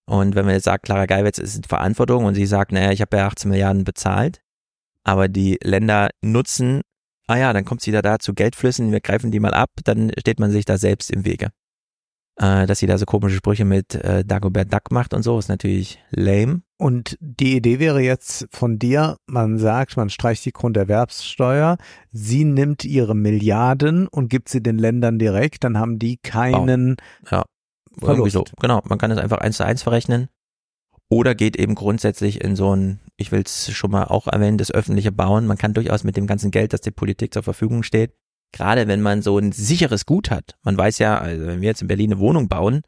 Und 0.06 0.36
wenn 0.36 0.44
man 0.44 0.54
jetzt 0.54 0.66
sagt, 0.66 0.84
Clara 0.84 1.06
Geiwitz 1.06 1.38
ist 1.38 1.56
in 1.56 1.64
Verantwortung 1.64 2.24
und 2.24 2.36
sie 2.36 2.46
sagt, 2.46 2.70
naja, 2.70 2.92
ich 2.92 3.00
habe 3.00 3.16
ja 3.16 3.26
18 3.26 3.50
Milliarden 3.50 3.82
bezahlt, 3.82 4.42
aber 5.02 5.26
die 5.26 5.58
Länder 5.60 6.10
nutzen, 6.22 6.82
ah 7.26 7.36
ja, 7.36 7.52
dann 7.52 7.64
kommt 7.64 7.84
wieder 7.84 8.00
da 8.00 8.20
zu 8.20 8.32
Geldflüssen, 8.32 8.92
wir 8.92 9.00
greifen 9.00 9.32
die 9.32 9.40
mal 9.40 9.54
ab, 9.54 9.70
dann 9.82 10.12
steht 10.20 10.38
man 10.38 10.52
sich 10.52 10.66
da 10.66 10.78
selbst 10.78 11.10
im 11.10 11.24
Wege. 11.24 11.50
Äh, 12.36 12.66
dass 12.66 12.80
sie 12.80 12.86
da 12.86 12.98
so 12.98 13.06
komische 13.06 13.36
Sprüche 13.36 13.64
mit 13.64 13.94
äh, 13.94 14.24
Dagobert 14.24 14.72
Duck 14.72 14.90
macht 14.90 15.14
und 15.14 15.22
so, 15.22 15.38
ist 15.38 15.48
natürlich 15.48 16.02
lame. 16.10 16.62
Und 16.78 17.16
die 17.20 17.56
Idee 17.56 17.78
wäre 17.78 18.00
jetzt 18.00 18.48
von 18.50 18.80
dir, 18.80 19.18
man 19.26 19.58
sagt, 19.58 19.96
man 19.96 20.10
streicht 20.10 20.44
die 20.44 20.52
Grunderwerbssteuer, 20.52 21.76
sie 22.10 22.44
nimmt 22.44 22.84
ihre 22.84 23.14
Milliarden 23.14 24.08
und 24.08 24.30
gibt 24.30 24.48
sie 24.48 24.60
den 24.60 24.78
Ländern 24.78 25.20
direkt, 25.20 25.62
dann 25.62 25.78
haben 25.78 26.00
die 26.00 26.16
keinen 26.16 26.96
oh. 27.22 27.28
ja. 27.30 27.44
Verlust. 27.98 28.32
So. 28.32 28.44
Genau, 28.60 28.82
man 28.88 28.98
kann 28.98 29.12
es 29.12 29.18
einfach 29.18 29.38
eins 29.38 29.56
zu 29.56 29.64
eins 29.64 29.84
verrechnen. 29.84 30.28
Oder 31.08 31.36
geht 31.36 31.54
eben 31.56 31.76
grundsätzlich 31.76 32.42
in 32.42 32.56
so 32.56 32.74
ein, 32.74 32.98
ich 33.16 33.30
will 33.30 33.42
es 33.44 33.70
schon 33.70 33.92
mal 33.92 34.04
auch 34.06 34.26
erwähnen, 34.26 34.58
das 34.58 34.72
öffentliche 34.72 35.12
Bauen. 35.12 35.46
Man 35.46 35.58
kann 35.58 35.74
durchaus 35.74 36.02
mit 36.02 36.16
dem 36.16 36.26
ganzen 36.26 36.50
Geld, 36.50 36.72
das 36.72 36.80
die 36.80 36.90
Politik 36.90 37.32
zur 37.32 37.44
Verfügung 37.44 37.84
steht, 37.84 38.14
gerade 38.54 38.86
wenn 38.86 39.02
man 39.02 39.20
so 39.20 39.36
ein 39.38 39.52
sicheres 39.52 40.06
Gut 40.06 40.30
hat. 40.30 40.56
Man 40.62 40.78
weiß 40.78 40.98
ja, 40.98 41.18
also 41.18 41.46
wenn 41.46 41.60
wir 41.60 41.68
jetzt 41.68 41.82
in 41.82 41.88
Berlin 41.88 42.12
eine 42.12 42.20
Wohnung 42.20 42.48
bauen, 42.48 42.82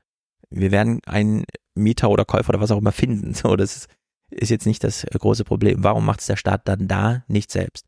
wir 0.49 0.71
werden 0.71 1.01
einen 1.07 1.45
Mieter 1.75 2.09
oder 2.09 2.25
Käufer 2.25 2.51
oder 2.51 2.61
was 2.61 2.71
auch 2.71 2.79
immer 2.79 2.93
finden. 2.93 3.35
So, 3.47 3.57
das 3.57 3.89
ist 4.31 4.51
jetzt 4.51 4.67
nicht 4.67 4.83
das 4.83 5.05
große 5.13 5.45
Problem. 5.45 5.85
Warum 5.85 6.05
macht 6.05 6.21
es 6.21 6.27
der 6.27 6.37
Staat 6.37 6.63
dann 6.65 6.89
da 6.89 7.25
nicht 7.29 7.51
selbst? 7.51 7.85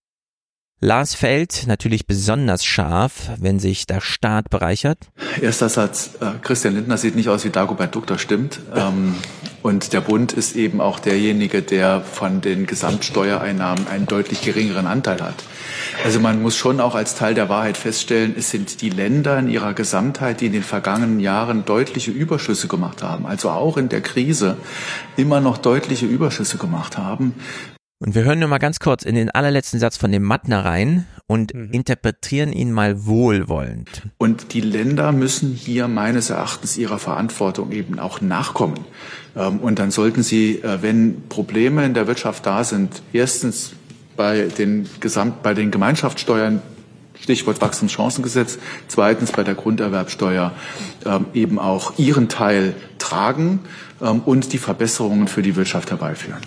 Lars 0.80 1.14
Feld 1.14 1.64
natürlich 1.66 2.06
besonders 2.06 2.64
scharf, 2.64 3.30
wenn 3.38 3.58
sich 3.58 3.86
der 3.86 4.00
Staat 4.00 4.48
bereichert. 4.48 5.08
Erster 5.40 5.68
Satz, 5.68 6.10
äh, 6.20 6.38
Christian 6.40 6.74
Lindner 6.74 6.96
sieht 6.96 7.16
nicht 7.16 7.28
aus 7.28 7.44
wie 7.44 7.50
Dagobert 7.50 7.94
Duck, 7.94 8.06
das 8.06 8.20
stimmt. 8.20 8.60
Ähm, 8.74 9.16
und 9.62 9.92
der 9.92 10.00
Bund 10.00 10.32
ist 10.32 10.56
eben 10.56 10.80
auch 10.80 10.98
derjenige, 11.00 11.62
der 11.62 12.00
von 12.00 12.40
den 12.40 12.66
Gesamtsteuereinnahmen 12.66 13.88
einen 13.88 14.06
deutlich 14.06 14.42
geringeren 14.42 14.86
Anteil 14.86 15.20
hat. 15.20 15.34
Also 16.04 16.20
man 16.20 16.40
muss 16.40 16.56
schon 16.56 16.80
auch 16.80 16.94
als 16.94 17.14
Teil 17.14 17.34
der 17.34 17.48
Wahrheit 17.48 17.76
feststellen, 17.76 18.34
es 18.36 18.50
sind 18.50 18.82
die 18.82 18.90
Länder 18.90 19.38
in 19.38 19.48
ihrer 19.48 19.74
Gesamtheit, 19.74 20.40
die 20.40 20.46
in 20.46 20.52
den 20.52 20.62
vergangenen 20.62 21.20
Jahren 21.20 21.64
deutliche 21.64 22.10
Überschüsse 22.10 22.68
gemacht 22.68 23.02
haben, 23.02 23.26
also 23.26 23.50
auch 23.50 23.76
in 23.76 23.88
der 23.88 24.00
Krise 24.00 24.56
immer 25.16 25.40
noch 25.40 25.58
deutliche 25.58 26.06
Überschüsse 26.06 26.58
gemacht 26.58 26.96
haben. 26.98 27.34
Und 28.00 28.14
wir 28.14 28.22
hören 28.22 28.38
nur 28.38 28.48
mal 28.48 28.58
ganz 28.58 28.78
kurz 28.78 29.02
in 29.02 29.16
den 29.16 29.28
allerletzten 29.28 29.81
Satz 29.81 29.97
von 29.97 30.12
dem 30.12 30.22
Mattner 30.22 30.64
rein 30.64 31.06
und 31.26 31.52
mhm. 31.52 31.70
interpretieren 31.72 32.52
ihn 32.52 32.70
mal 32.70 33.06
wohlwollend. 33.06 34.02
Und 34.18 34.54
die 34.54 34.60
Länder 34.60 35.10
müssen 35.10 35.52
hier 35.52 35.88
meines 35.88 36.31
Erachtens 36.31 36.76
ihrer 36.76 37.00
Verantwortung 37.00 37.72
eben 37.72 37.98
auch 37.98 38.20
nachkommen. 38.20 38.84
Ähm, 39.34 39.58
und 39.58 39.81
dann 39.81 39.90
sollten 39.90 40.22
sie, 40.22 40.62
äh, 40.62 40.81
wenn 40.81 41.28
Probleme 41.28 41.84
in 41.84 41.94
der 41.94 42.06
Wirtschaft 42.06 42.47
da 42.47 42.62
sind, 42.62 43.02
erstens 43.12 43.72
bei 44.16 44.42
den 44.42 44.88
Gesamt, 45.00 45.42
bei 45.42 45.54
den 45.54 45.72
Gemeinschaftssteuern 45.72 46.62
Stichwort 47.20 47.60
Wachstumschancengesetz. 47.60 48.58
Zweitens 48.86 49.32
bei 49.32 49.42
der 49.42 49.54
Grunderwerbsteuer 49.54 50.52
ähm, 51.04 51.26
eben 51.34 51.58
auch 51.58 51.98
ihren 51.98 52.28
Teil 52.28 52.74
tragen 52.98 53.58
ähm, 54.00 54.20
und 54.24 54.52
die 54.52 54.58
Verbesserungen 54.58 55.26
für 55.26 55.42
die 55.42 55.56
Wirtschaft 55.56 55.90
herbeiführen. 55.90 56.40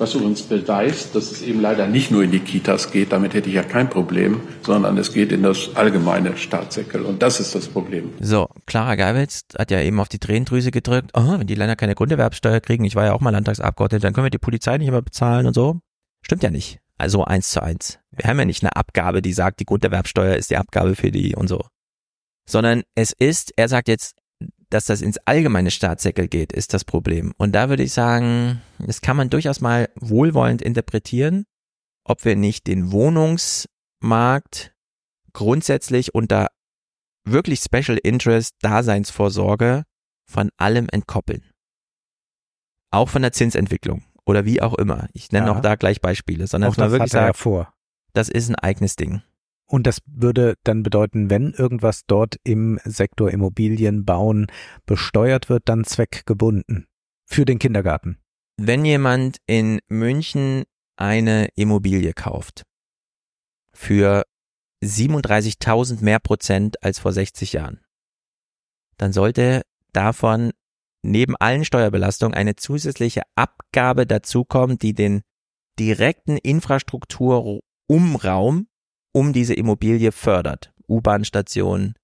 Was 0.00 0.14
übrigens 0.14 0.40
beweist, 0.40 1.14
dass 1.14 1.30
es 1.30 1.42
eben 1.42 1.60
leider 1.60 1.86
nicht 1.86 2.10
nur 2.10 2.22
in 2.22 2.30
die 2.30 2.40
Kitas 2.40 2.90
geht, 2.90 3.12
damit 3.12 3.34
hätte 3.34 3.50
ich 3.50 3.54
ja 3.56 3.62
kein 3.62 3.90
Problem, 3.90 4.40
sondern 4.62 4.96
es 4.96 5.12
geht 5.12 5.30
in 5.30 5.42
das 5.42 5.76
allgemeine 5.76 6.38
Staatssäckel 6.38 7.02
und 7.02 7.20
das 7.20 7.38
ist 7.38 7.54
das 7.54 7.68
Problem. 7.68 8.14
So, 8.18 8.48
Clara 8.64 8.94
Geibitz 8.94 9.42
hat 9.58 9.70
ja 9.70 9.78
eben 9.82 10.00
auf 10.00 10.08
die 10.08 10.18
Tränendrüse 10.18 10.70
gedrückt, 10.70 11.10
oh, 11.12 11.38
wenn 11.38 11.46
die 11.46 11.54
Länder 11.54 11.76
keine 11.76 11.94
Grunderwerbsteuer 11.94 12.60
kriegen, 12.60 12.86
ich 12.86 12.96
war 12.96 13.04
ja 13.04 13.12
auch 13.12 13.20
mal 13.20 13.28
Landtagsabgeordneter, 13.28 14.00
dann 14.00 14.14
können 14.14 14.24
wir 14.24 14.30
die 14.30 14.38
Polizei 14.38 14.78
nicht 14.78 14.90
mehr 14.90 15.02
bezahlen 15.02 15.46
und 15.46 15.52
so. 15.52 15.80
Stimmt 16.22 16.42
ja 16.44 16.50
nicht. 16.50 16.80
Also 16.96 17.26
eins 17.26 17.50
zu 17.50 17.62
eins. 17.62 17.98
Wir 18.10 18.24
haben 18.24 18.38
ja 18.38 18.46
nicht 18.46 18.62
eine 18.62 18.74
Abgabe, 18.76 19.20
die 19.20 19.34
sagt, 19.34 19.60
die 19.60 19.66
Grunderwerbsteuer 19.66 20.36
ist 20.36 20.48
die 20.48 20.56
Abgabe 20.56 20.96
für 20.96 21.10
die 21.10 21.36
und 21.36 21.48
so. 21.48 21.66
Sondern 22.48 22.84
es 22.94 23.12
ist, 23.12 23.52
er 23.56 23.68
sagt 23.68 23.88
jetzt, 23.88 24.16
dass 24.70 24.84
das 24.86 25.02
ins 25.02 25.18
allgemeine 25.26 25.70
Staatssäckel 25.70 26.28
geht, 26.28 26.52
ist 26.52 26.72
das 26.72 26.84
Problem. 26.84 27.34
Und 27.36 27.52
da 27.52 27.68
würde 27.68 27.82
ich 27.82 27.92
sagen, 27.92 28.62
das 28.78 29.00
kann 29.00 29.16
man 29.16 29.28
durchaus 29.28 29.60
mal 29.60 29.88
wohlwollend 29.96 30.62
interpretieren, 30.62 31.44
ob 32.04 32.24
wir 32.24 32.36
nicht 32.36 32.66
den 32.66 32.92
Wohnungsmarkt 32.92 34.72
grundsätzlich 35.32 36.14
unter 36.14 36.48
wirklich 37.24 37.60
Special 37.60 37.98
Interest 38.02 38.54
Daseinsvorsorge 38.62 39.84
von 40.30 40.50
allem 40.56 40.88
entkoppeln. 40.90 41.44
Auch 42.92 43.08
von 43.08 43.22
der 43.22 43.32
Zinsentwicklung 43.32 44.04
oder 44.24 44.44
wie 44.44 44.62
auch 44.62 44.74
immer. 44.74 45.08
Ich 45.12 45.32
nenne 45.32 45.48
ja. 45.48 45.56
auch 45.56 45.60
da 45.60 45.74
gleich 45.74 46.00
Beispiele, 46.00 46.46
sondern 46.46 46.70
auch 46.70 46.76
das 46.76 46.90
wirklich 46.92 47.12
sagt, 47.12 47.26
ja 47.26 47.32
vor. 47.32 47.72
das 48.12 48.28
ist 48.28 48.48
ein 48.48 48.56
eigenes 48.56 48.96
Ding. 48.96 49.22
Und 49.70 49.86
das 49.86 50.02
würde 50.04 50.56
dann 50.64 50.82
bedeuten, 50.82 51.30
wenn 51.30 51.52
irgendwas 51.52 52.04
dort 52.04 52.40
im 52.42 52.80
Sektor 52.84 53.30
Immobilien 53.30 54.04
bauen 54.04 54.48
besteuert 54.84 55.48
wird, 55.48 55.68
dann 55.68 55.84
zweckgebunden 55.84 56.88
für 57.24 57.44
den 57.44 57.60
Kindergarten. 57.60 58.18
Wenn 58.56 58.84
jemand 58.84 59.36
in 59.46 59.78
München 59.86 60.64
eine 60.96 61.50
Immobilie 61.54 62.14
kauft 62.14 62.64
für 63.72 64.24
37.000 64.82 66.02
mehr 66.02 66.18
Prozent 66.18 66.82
als 66.82 66.98
vor 66.98 67.12
60 67.12 67.52
Jahren, 67.52 67.80
dann 68.96 69.12
sollte 69.12 69.62
davon 69.92 70.50
neben 71.02 71.36
allen 71.36 71.64
Steuerbelastungen 71.64 72.34
eine 72.34 72.56
zusätzliche 72.56 73.22
Abgabe 73.36 74.04
dazukommen, 74.04 74.78
die 74.78 74.94
den 74.94 75.22
direkten 75.78 76.38
Infrastrukturumraum 76.38 78.66
um 79.12 79.32
diese 79.32 79.54
Immobilie 79.54 80.12
fördert. 80.12 80.72
U-Bahn-Stationen, 80.88 81.94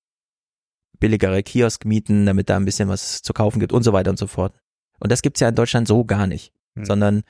billigere 0.98 1.42
Kioskmieten, 1.42 2.26
damit 2.26 2.48
da 2.48 2.56
ein 2.56 2.64
bisschen 2.64 2.88
was 2.88 3.22
zu 3.22 3.32
kaufen 3.32 3.60
gibt 3.60 3.72
und 3.72 3.82
so 3.82 3.92
weiter 3.92 4.10
und 4.10 4.18
so 4.18 4.26
fort. 4.26 4.58
Und 4.98 5.12
das 5.12 5.22
gibt's 5.22 5.40
ja 5.40 5.48
in 5.48 5.54
Deutschland 5.54 5.88
so 5.88 6.04
gar 6.04 6.26
nicht, 6.26 6.52
hm. 6.74 6.84
sondern 6.84 7.22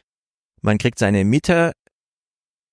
man 0.63 0.79
kriegt 0.79 0.99
seine 0.99 1.25
Miete, 1.25 1.73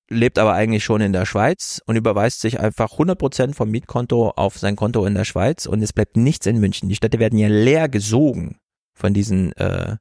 lebt 0.09 0.37
aber 0.37 0.53
eigentlich 0.53 0.83
schon 0.83 1.01
in 1.01 1.13
der 1.13 1.25
Schweiz 1.25 1.81
und 1.85 1.95
überweist 1.95 2.41
sich 2.41 2.59
einfach 2.59 2.91
100 2.93 3.17
Prozent 3.17 3.55
vom 3.55 3.71
Mietkonto 3.71 4.29
auf 4.31 4.57
sein 4.57 4.75
Konto 4.75 5.05
in 5.05 5.15
der 5.15 5.25
Schweiz 5.25 5.65
und 5.65 5.81
es 5.81 5.93
bleibt 5.93 6.17
nichts 6.17 6.45
in 6.45 6.59
München. 6.59 6.89
Die 6.89 6.95
Städte 6.95 7.19
werden 7.19 7.39
ja 7.39 7.47
leer 7.47 7.89
gesogen 7.89 8.57
von 8.93 9.13
diesen 9.13 9.53
äh, 9.53 9.97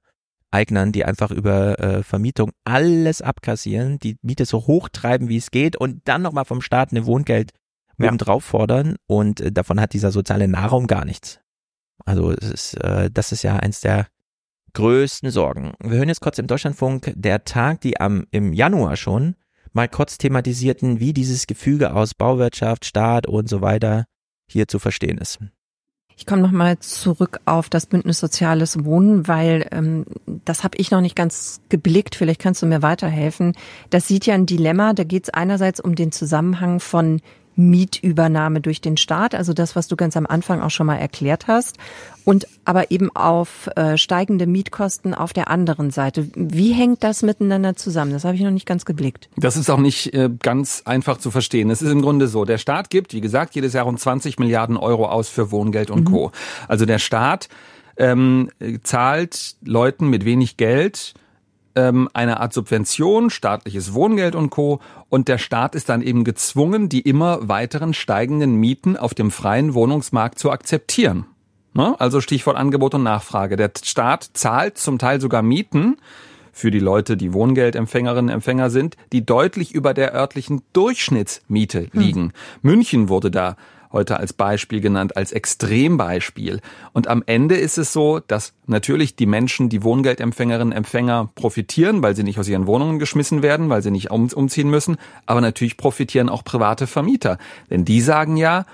Eignern, 0.52 0.92
die 0.92 1.04
einfach 1.04 1.30
über 1.30 1.78
äh, 1.80 2.02
Vermietung 2.02 2.52
alles 2.64 3.22
abkassieren, 3.22 3.98
die 3.98 4.16
Miete 4.22 4.44
so 4.44 4.66
hoch 4.66 4.88
treiben, 4.88 5.28
wie 5.28 5.38
es 5.38 5.50
geht 5.50 5.76
und 5.76 6.02
dann 6.04 6.22
nochmal 6.22 6.44
vom 6.44 6.60
Staat 6.60 6.90
eine 6.90 7.06
Wohngeld 7.06 7.52
ja. 7.98 8.08
obendrauf 8.08 8.44
fordern 8.44 8.96
und 9.06 9.40
äh, 9.40 9.52
davon 9.52 9.80
hat 9.80 9.92
dieser 9.92 10.12
soziale 10.12 10.48
Nahraum 10.48 10.86
gar 10.86 11.04
nichts. 11.04 11.40
Also 12.04 12.32
es 12.32 12.50
ist, 12.50 12.74
äh, 12.74 13.10
das 13.10 13.32
ist 13.32 13.42
ja 13.42 13.56
eins 13.56 13.80
der 13.80 14.08
größten 14.74 15.30
Sorgen. 15.30 15.72
Wir 15.80 15.98
hören 15.98 16.08
jetzt 16.08 16.20
kurz 16.20 16.38
im 16.38 16.46
Deutschlandfunk 16.46 17.12
der 17.14 17.44
Tag, 17.44 17.80
die 17.80 18.00
am 18.00 18.26
im 18.30 18.52
Januar 18.52 18.96
schon 18.96 19.36
mal 19.72 19.88
kurz 19.88 20.18
thematisierten, 20.18 21.00
wie 21.00 21.12
dieses 21.12 21.46
Gefüge 21.46 21.94
aus 21.94 22.14
Bauwirtschaft, 22.14 22.84
Staat 22.84 23.26
und 23.26 23.48
so 23.48 23.60
weiter 23.60 24.06
hier 24.46 24.68
zu 24.68 24.78
verstehen 24.78 25.18
ist. 25.18 25.40
Ich 26.22 26.26
komme 26.26 26.42
nochmal 26.42 26.78
zurück 26.78 27.40
auf 27.46 27.68
das 27.68 27.86
Bündnis 27.86 28.20
Soziales 28.20 28.84
Wohnen, 28.84 29.26
weil 29.26 29.66
ähm, 29.72 30.04
das 30.44 30.62
habe 30.62 30.78
ich 30.78 30.92
noch 30.92 31.00
nicht 31.00 31.16
ganz 31.16 31.60
geblickt. 31.68 32.14
Vielleicht 32.14 32.40
kannst 32.40 32.62
du 32.62 32.66
mir 32.66 32.80
weiterhelfen. 32.80 33.56
Das 33.90 34.06
sieht 34.06 34.26
ja 34.26 34.34
ein 34.34 34.46
Dilemma. 34.46 34.92
Da 34.92 35.02
geht 35.02 35.24
es 35.24 35.34
einerseits 35.34 35.80
um 35.80 35.96
den 35.96 36.12
Zusammenhang 36.12 36.78
von 36.78 37.20
Mietübernahme 37.56 38.60
durch 38.60 38.80
den 38.80 38.96
Staat, 38.96 39.34
also 39.34 39.52
das, 39.52 39.76
was 39.76 39.88
du 39.88 39.96
ganz 39.96 40.16
am 40.16 40.26
Anfang 40.26 40.60
auch 40.62 40.70
schon 40.70 40.86
mal 40.86 40.96
erklärt 40.96 41.46
hast, 41.48 41.76
und 42.24 42.46
aber 42.64 42.90
eben 42.90 43.14
auf 43.14 43.68
äh, 43.76 43.96
steigende 43.96 44.46
Mietkosten 44.46 45.14
auf 45.14 45.32
der 45.32 45.48
anderen 45.50 45.90
Seite. 45.90 46.28
Wie 46.34 46.72
hängt 46.72 47.02
das 47.02 47.22
miteinander 47.22 47.74
zusammen? 47.74 48.12
Das 48.12 48.24
habe 48.24 48.36
ich 48.36 48.42
noch 48.42 48.50
nicht 48.50 48.66
ganz 48.66 48.84
geblickt. 48.84 49.28
Das 49.36 49.56
ist 49.56 49.70
auch 49.70 49.78
nicht 49.78 50.14
äh, 50.14 50.30
ganz 50.40 50.82
einfach 50.84 51.18
zu 51.18 51.30
verstehen. 51.30 51.70
Es 51.70 51.82
ist 51.82 51.90
im 51.90 52.02
Grunde 52.02 52.28
so, 52.28 52.44
der 52.44 52.58
Staat 52.58 52.90
gibt, 52.90 53.12
wie 53.12 53.20
gesagt, 53.20 53.54
jedes 53.54 53.72
Jahr 53.72 53.84
rund 53.84 53.98
20 53.98 54.38
Milliarden 54.38 54.76
Euro 54.76 55.06
aus 55.06 55.28
für 55.28 55.50
Wohngeld 55.50 55.90
und 55.90 56.08
mhm. 56.08 56.12
Co. 56.12 56.32
Also 56.68 56.86
der 56.86 56.98
Staat 56.98 57.48
ähm, 57.96 58.50
zahlt 58.82 59.56
Leuten 59.64 60.08
mit 60.08 60.24
wenig 60.24 60.56
Geld 60.56 61.14
ähm, 61.74 62.08
eine 62.12 62.40
Art 62.40 62.52
Subvention, 62.52 63.30
staatliches 63.30 63.94
Wohngeld 63.94 64.34
und 64.34 64.50
Co. 64.50 64.80
Und 65.08 65.28
der 65.28 65.38
Staat 65.38 65.74
ist 65.74 65.88
dann 65.88 66.02
eben 66.02 66.24
gezwungen, 66.24 66.88
die 66.88 67.00
immer 67.00 67.48
weiteren 67.48 67.94
steigenden 67.94 68.56
Mieten 68.56 68.96
auf 68.96 69.14
dem 69.14 69.30
freien 69.30 69.74
Wohnungsmarkt 69.74 70.38
zu 70.38 70.50
akzeptieren. 70.50 71.26
Ne? 71.74 71.94
Also 71.98 72.20
Stichwort 72.20 72.56
Angebot 72.56 72.94
und 72.94 73.02
Nachfrage. 73.02 73.56
Der 73.56 73.70
Staat 73.82 74.30
zahlt 74.34 74.78
zum 74.78 74.98
Teil 74.98 75.20
sogar 75.20 75.42
Mieten 75.42 75.96
für 76.52 76.70
die 76.70 76.80
Leute, 76.80 77.16
die 77.16 77.32
Wohngeldempfängerinnen 77.32 78.26
und 78.26 78.34
Empfänger 78.34 78.68
sind, 78.68 78.96
die 79.12 79.24
deutlich 79.24 79.72
über 79.72 79.94
der 79.94 80.14
örtlichen 80.14 80.62
Durchschnittsmiete 80.74 81.88
liegen. 81.92 82.24
Hm. 82.24 82.32
München 82.60 83.08
wurde 83.08 83.30
da 83.30 83.56
heute 83.92 84.18
als 84.18 84.32
Beispiel 84.32 84.80
genannt, 84.80 85.16
als 85.16 85.32
Extrembeispiel. 85.32 86.60
Und 86.92 87.08
am 87.08 87.22
Ende 87.26 87.56
ist 87.56 87.78
es 87.78 87.92
so, 87.92 88.20
dass 88.20 88.54
natürlich 88.66 89.16
die 89.16 89.26
Menschen, 89.26 89.68
die 89.68 89.82
Wohngeldempfängerinnen, 89.82 90.72
Empfänger 90.72 91.30
profitieren, 91.34 92.02
weil 92.02 92.16
sie 92.16 92.22
nicht 92.22 92.38
aus 92.38 92.48
ihren 92.48 92.66
Wohnungen 92.66 92.98
geschmissen 92.98 93.42
werden, 93.42 93.68
weil 93.68 93.82
sie 93.82 93.90
nicht 93.90 94.10
um, 94.10 94.28
umziehen 94.32 94.70
müssen. 94.70 94.96
Aber 95.26 95.40
natürlich 95.40 95.76
profitieren 95.76 96.28
auch 96.28 96.44
private 96.44 96.86
Vermieter. 96.86 97.38
Denn 97.70 97.84
die 97.84 98.00
sagen 98.00 98.36
ja, 98.36 98.64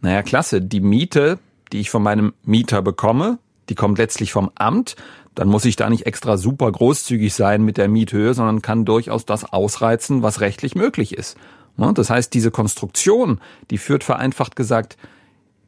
naja, 0.00 0.22
klasse, 0.22 0.60
die 0.60 0.80
Miete, 0.80 1.38
die 1.72 1.80
ich 1.80 1.90
von 1.90 2.02
meinem 2.02 2.34
Mieter 2.44 2.82
bekomme, 2.82 3.38
die 3.68 3.74
kommt 3.74 3.98
letztlich 3.98 4.32
vom 4.32 4.50
Amt. 4.54 4.96
Dann 5.34 5.48
muss 5.48 5.64
ich 5.64 5.76
da 5.76 5.88
nicht 5.88 6.06
extra 6.06 6.36
super 6.36 6.70
großzügig 6.70 7.32
sein 7.32 7.62
mit 7.62 7.78
der 7.78 7.88
Miethöhe, 7.88 8.34
sondern 8.34 8.60
kann 8.60 8.84
durchaus 8.84 9.24
das 9.24 9.50
ausreizen, 9.50 10.22
was 10.22 10.40
rechtlich 10.40 10.74
möglich 10.74 11.16
ist. 11.16 11.38
Ne? 11.76 11.92
Das 11.94 12.10
heißt, 12.10 12.32
diese 12.34 12.50
Konstruktion, 12.50 13.40
die 13.70 13.78
führt 13.78 14.04
vereinfacht 14.04 14.56
gesagt, 14.56 14.96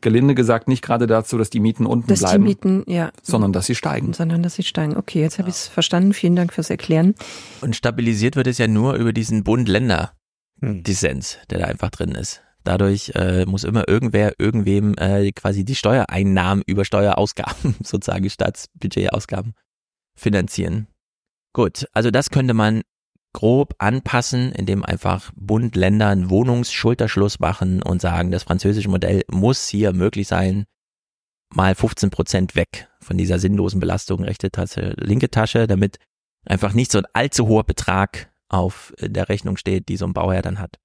gelinde 0.04 0.34
gesagt, 0.34 0.68
nicht 0.68 0.82
gerade 0.82 1.06
dazu, 1.06 1.38
dass 1.38 1.50
die 1.50 1.60
Mieten 1.60 1.86
unten 1.86 2.06
dass 2.06 2.20
bleiben, 2.20 2.44
die 2.44 2.48
Mieten, 2.48 2.84
ja. 2.86 3.10
sondern 3.22 3.52
dass 3.52 3.66
sie 3.66 3.74
steigen. 3.74 4.12
Sondern 4.12 4.42
dass 4.42 4.54
sie 4.54 4.62
steigen. 4.62 4.96
Okay, 4.96 5.20
jetzt 5.20 5.38
habe 5.38 5.48
ich 5.48 5.56
es 5.56 5.66
verstanden. 5.66 6.12
Vielen 6.12 6.36
Dank 6.36 6.52
fürs 6.52 6.70
Erklären. 6.70 7.14
Und 7.62 7.74
stabilisiert 7.74 8.36
wird 8.36 8.46
es 8.46 8.58
ja 8.58 8.68
nur 8.68 8.94
über 8.94 9.12
diesen 9.12 9.42
Bund-Länder-Dissens, 9.42 11.38
der 11.50 11.58
da 11.58 11.64
einfach 11.64 11.90
drin 11.90 12.10
ist. 12.10 12.42
Dadurch 12.64 13.12
äh, 13.14 13.44
muss 13.46 13.64
immer 13.64 13.88
irgendwer 13.88 14.32
irgendwem 14.38 14.94
äh, 14.96 15.32
quasi 15.32 15.64
die 15.64 15.74
Steuereinnahmen 15.74 16.62
über 16.66 16.84
Steuerausgaben, 16.84 17.76
sozusagen 17.82 18.28
Staatsbudgetausgaben, 18.28 19.54
finanzieren. 20.14 20.86
Gut, 21.52 21.86
also 21.92 22.10
das 22.10 22.30
könnte 22.30 22.52
man 22.52 22.82
grob 23.34 23.74
anpassen, 23.78 24.52
indem 24.52 24.82
einfach 24.82 25.30
Bund, 25.36 25.76
Länder 25.76 26.08
einen 26.08 26.30
Wohnungsschulterschluss 26.30 27.40
machen 27.40 27.82
und 27.82 28.00
sagen, 28.00 28.30
das 28.30 28.44
französische 28.44 28.88
Modell 28.88 29.22
muss 29.30 29.68
hier 29.68 29.92
möglich 29.92 30.26
sein, 30.28 30.64
mal 31.54 31.74
15 31.74 32.08
Prozent 32.08 32.56
weg 32.56 32.88
von 33.00 33.18
dieser 33.18 33.38
sinnlosen 33.38 33.80
Belastung 33.80 34.24
rechte 34.24 34.50
Tasche, 34.50 34.94
linke 34.96 35.30
Tasche, 35.30 35.66
damit 35.66 35.98
einfach 36.46 36.72
nicht 36.72 36.90
so 36.90 36.98
ein 36.98 37.06
allzu 37.12 37.46
hoher 37.46 37.64
Betrag 37.64 38.32
auf 38.48 38.94
der 38.98 39.28
Rechnung 39.28 39.56
steht, 39.56 39.88
die 39.88 39.96
so 39.96 40.06
ein 40.06 40.14
Bauherr 40.14 40.42
dann 40.42 40.58
hat. 40.58 40.78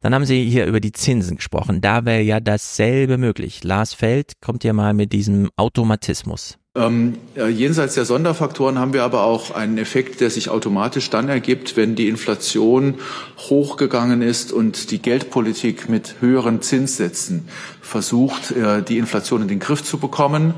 Dann 0.00 0.14
haben 0.14 0.26
Sie 0.26 0.48
hier 0.48 0.66
über 0.66 0.80
die 0.80 0.92
Zinsen 0.92 1.36
gesprochen. 1.36 1.80
Da 1.80 2.04
wäre 2.04 2.20
ja 2.20 2.38
dasselbe 2.38 3.16
möglich. 3.16 3.64
Lars 3.64 3.94
Feld 3.94 4.40
kommt 4.40 4.62
ja 4.62 4.74
mal 4.74 4.92
mit 4.92 5.12
diesem 5.12 5.50
Automatismus. 5.56 6.58
Ähm, 6.76 7.18
äh, 7.36 7.46
jenseits 7.46 7.94
der 7.94 8.04
Sonderfaktoren 8.04 8.80
haben 8.80 8.94
wir 8.94 9.04
aber 9.04 9.22
auch 9.22 9.52
einen 9.52 9.78
Effekt, 9.78 10.20
der 10.20 10.28
sich 10.28 10.48
automatisch 10.48 11.08
dann 11.08 11.28
ergibt, 11.28 11.76
wenn 11.76 11.94
die 11.94 12.08
Inflation 12.08 12.94
hochgegangen 13.38 14.22
ist 14.22 14.52
und 14.52 14.90
die 14.90 15.00
Geldpolitik 15.00 15.88
mit 15.88 16.16
höheren 16.18 16.62
Zinssätzen 16.62 17.48
versucht, 17.80 18.50
äh, 18.50 18.82
die 18.82 18.98
Inflation 18.98 19.42
in 19.42 19.48
den 19.48 19.60
Griff 19.60 19.84
zu 19.84 19.98
bekommen. 19.98 20.54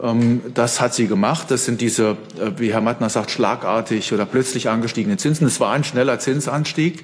Ähm, 0.00 0.40
das 0.54 0.80
hat 0.80 0.94
sie 0.94 1.08
gemacht. 1.08 1.50
Das 1.50 1.64
sind 1.64 1.80
diese, 1.80 2.10
äh, 2.38 2.52
wie 2.58 2.72
Herr 2.72 2.80
Mattner 2.80 3.08
sagt, 3.08 3.32
schlagartig 3.32 4.12
oder 4.12 4.24
plötzlich 4.24 4.68
angestiegenen 4.68 5.18
Zinsen. 5.18 5.48
Es 5.48 5.58
war 5.58 5.72
ein 5.72 5.82
schneller 5.82 6.20
Zinsanstieg 6.20 7.02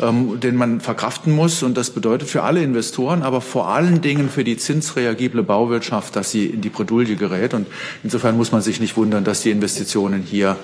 ähm, 0.00 0.40
den 0.40 0.56
man 0.56 0.80
verkraften 0.80 1.32
muss. 1.32 1.62
Und 1.62 1.76
das 1.76 1.90
bedeutet 1.90 2.28
für 2.28 2.42
alle 2.42 2.62
Investoren, 2.62 3.22
aber 3.22 3.40
vor 3.40 3.68
allen 3.68 4.00
Dingen 4.00 4.28
für 4.28 4.44
die 4.44 4.56
zinsreagible 4.56 5.42
Bauwirtschaft, 5.42 6.16
dass 6.16 6.30
sie 6.30 6.46
in 6.46 6.60
die 6.60 6.68
Bredouille 6.68 7.16
gerät. 7.16 7.54
Und 7.54 7.66
insofern 8.02 8.36
muss 8.36 8.52
man 8.52 8.62
sich 8.62 8.80
nicht 8.80 8.96
wundern, 8.96 9.24
dass 9.24 9.42
die 9.42 9.50
Investitionen 9.50 10.22
hier 10.22 10.56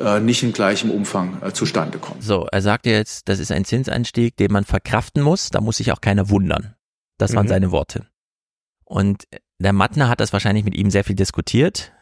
äh, 0.00 0.20
nicht 0.20 0.42
in 0.42 0.52
gleichem 0.52 0.90
Umfang 0.90 1.38
äh, 1.42 1.52
zustande 1.52 1.98
kommen. 1.98 2.20
So, 2.20 2.46
er 2.50 2.62
sagt 2.62 2.86
jetzt, 2.86 3.28
das 3.28 3.38
ist 3.38 3.52
ein 3.52 3.64
Zinsanstieg, 3.64 4.36
den 4.36 4.52
man 4.52 4.64
verkraften 4.64 5.22
muss. 5.22 5.50
Da 5.50 5.60
muss 5.60 5.78
sich 5.78 5.92
auch 5.92 6.00
keiner 6.00 6.30
wundern. 6.30 6.74
Das 7.18 7.34
waren 7.34 7.46
mhm. 7.46 7.50
seine 7.50 7.70
Worte. 7.70 8.06
Und 8.84 9.24
der 9.58 9.72
Mattner 9.72 10.08
hat 10.08 10.20
das 10.20 10.32
wahrscheinlich 10.32 10.64
mit 10.64 10.74
ihm 10.74 10.90
sehr 10.90 11.04
viel 11.04 11.16
diskutiert. 11.16 11.92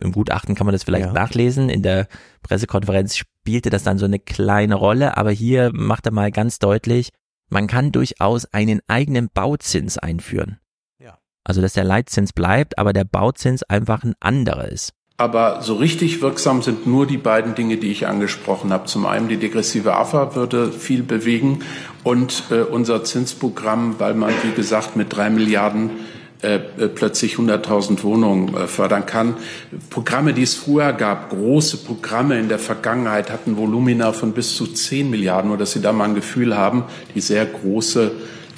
Im 0.00 0.12
Gutachten 0.12 0.54
kann 0.54 0.66
man 0.66 0.72
das 0.72 0.84
vielleicht 0.84 1.06
ja. 1.06 1.12
nachlesen. 1.12 1.68
In 1.68 1.82
der 1.82 2.08
Pressekonferenz 2.42 3.16
spielte 3.16 3.70
das 3.70 3.82
dann 3.82 3.98
so 3.98 4.04
eine 4.04 4.18
kleine 4.18 4.74
Rolle, 4.74 5.16
aber 5.16 5.30
hier 5.30 5.70
macht 5.72 6.06
er 6.06 6.12
mal 6.12 6.30
ganz 6.30 6.58
deutlich, 6.58 7.10
man 7.48 7.66
kann 7.66 7.92
durchaus 7.92 8.46
einen 8.46 8.80
eigenen 8.86 9.28
Bauzins 9.32 9.98
einführen. 9.98 10.60
Ja. 10.98 11.18
Also, 11.44 11.60
dass 11.60 11.72
der 11.72 11.84
Leitzins 11.84 12.32
bleibt, 12.32 12.78
aber 12.78 12.92
der 12.92 13.04
Bauzins 13.04 13.62
einfach 13.64 14.04
ein 14.04 14.14
anderer 14.20 14.68
ist. 14.68 14.92
Aber 15.20 15.60
so 15.60 15.74
richtig 15.74 16.22
wirksam 16.22 16.62
sind 16.62 16.86
nur 16.86 17.06
die 17.06 17.18
beiden 17.18 17.54
Dinge, 17.54 17.76
die 17.76 17.92
ich 17.92 18.06
angesprochen 18.06 18.72
habe. 18.72 18.86
Zum 18.86 19.04
einen 19.04 19.28
die 19.28 19.36
degressive 19.36 19.94
AFA 19.94 20.34
würde 20.34 20.72
viel 20.72 21.02
bewegen 21.02 21.58
und 22.04 22.44
äh, 22.50 22.62
unser 22.62 23.04
Zinsprogramm, 23.04 23.96
weil 23.98 24.14
man, 24.14 24.32
wie 24.44 24.52
gesagt, 24.52 24.96
mit 24.96 25.14
drei 25.14 25.28
Milliarden 25.28 25.90
äh, 26.42 26.54
äh, 26.56 26.88
plötzlich 26.88 27.34
100.000 27.34 28.02
Wohnungen 28.02 28.54
äh, 28.54 28.66
fördern 28.66 29.04
kann. 29.04 29.36
Programme, 29.90 30.32
die 30.32 30.42
es 30.42 30.54
früher 30.54 30.94
gab, 30.94 31.30
große 31.30 31.78
Programme 31.78 32.38
in 32.38 32.48
der 32.48 32.58
Vergangenheit 32.58 33.30
hatten 33.30 33.58
Volumina 33.58 34.12
von 34.12 34.32
bis 34.32 34.56
zu 34.56 34.66
10 34.66 35.10
Milliarden, 35.10 35.48
nur 35.48 35.58
dass 35.58 35.72
Sie 35.72 35.82
da 35.82 35.92
mal 35.92 36.04
ein 36.04 36.14
Gefühl 36.14 36.56
haben, 36.56 36.84
die 37.14 37.20
sehr 37.20 37.44
große 37.44 38.12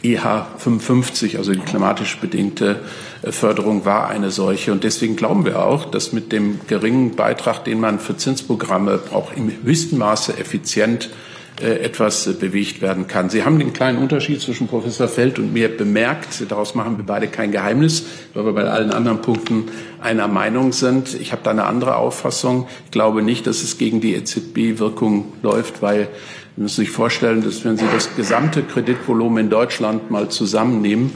EH 0.04 0.46
55, 0.58 1.38
also 1.38 1.52
die 1.52 1.60
klimatisch 1.60 2.18
bedingte 2.18 2.80
Förderung 3.24 3.84
war 3.84 4.08
eine 4.08 4.30
solche. 4.30 4.72
Und 4.72 4.84
deswegen 4.84 5.16
glauben 5.16 5.44
wir 5.44 5.64
auch, 5.64 5.84
dass 5.84 6.12
mit 6.12 6.32
dem 6.32 6.60
geringen 6.66 7.14
Beitrag, 7.14 7.64
den 7.64 7.80
man 7.80 7.98
für 8.00 8.16
Zinsprogramme 8.16 8.98
braucht, 8.98 9.36
im 9.36 9.50
höchsten 9.64 9.98
Maße 9.98 10.38
effizient 10.38 11.06
äh, 11.06 11.31
etwas 11.60 12.26
äh, 12.26 12.32
bewegt 12.32 12.80
werden 12.80 13.06
kann. 13.06 13.30
Sie 13.30 13.44
haben 13.44 13.58
den 13.58 13.72
kleinen 13.72 13.98
Unterschied 13.98 14.40
zwischen 14.40 14.68
Professor 14.68 15.08
Feld 15.08 15.38
und 15.38 15.52
mir 15.52 15.68
bemerkt. 15.76 16.42
Daraus 16.48 16.74
machen 16.74 16.96
wir 16.96 17.04
beide 17.04 17.28
kein 17.28 17.52
Geheimnis, 17.52 18.04
weil 18.34 18.44
wir 18.44 18.52
bei 18.52 18.64
allen 18.64 18.90
anderen 18.90 19.20
Punkten 19.20 19.64
einer 20.00 20.28
Meinung 20.28 20.72
sind. 20.72 21.14
Ich 21.20 21.32
habe 21.32 21.42
da 21.44 21.50
eine 21.50 21.64
andere 21.64 21.96
Auffassung. 21.96 22.66
Ich 22.86 22.90
glaube 22.90 23.22
nicht, 23.22 23.46
dass 23.46 23.62
es 23.62 23.78
gegen 23.78 24.00
die 24.00 24.14
EZB-Wirkung 24.14 25.32
läuft, 25.42 25.82
weil 25.82 26.08
Sie 26.56 26.62
müssen 26.62 26.82
sich 26.82 26.90
vorstellen, 26.90 27.42
dass 27.42 27.64
wenn 27.64 27.78
Sie 27.78 27.86
das 27.92 28.14
gesamte 28.14 28.62
Kreditvolumen 28.62 29.44
in 29.44 29.50
Deutschland 29.50 30.10
mal 30.10 30.28
zusammennehmen 30.28 31.12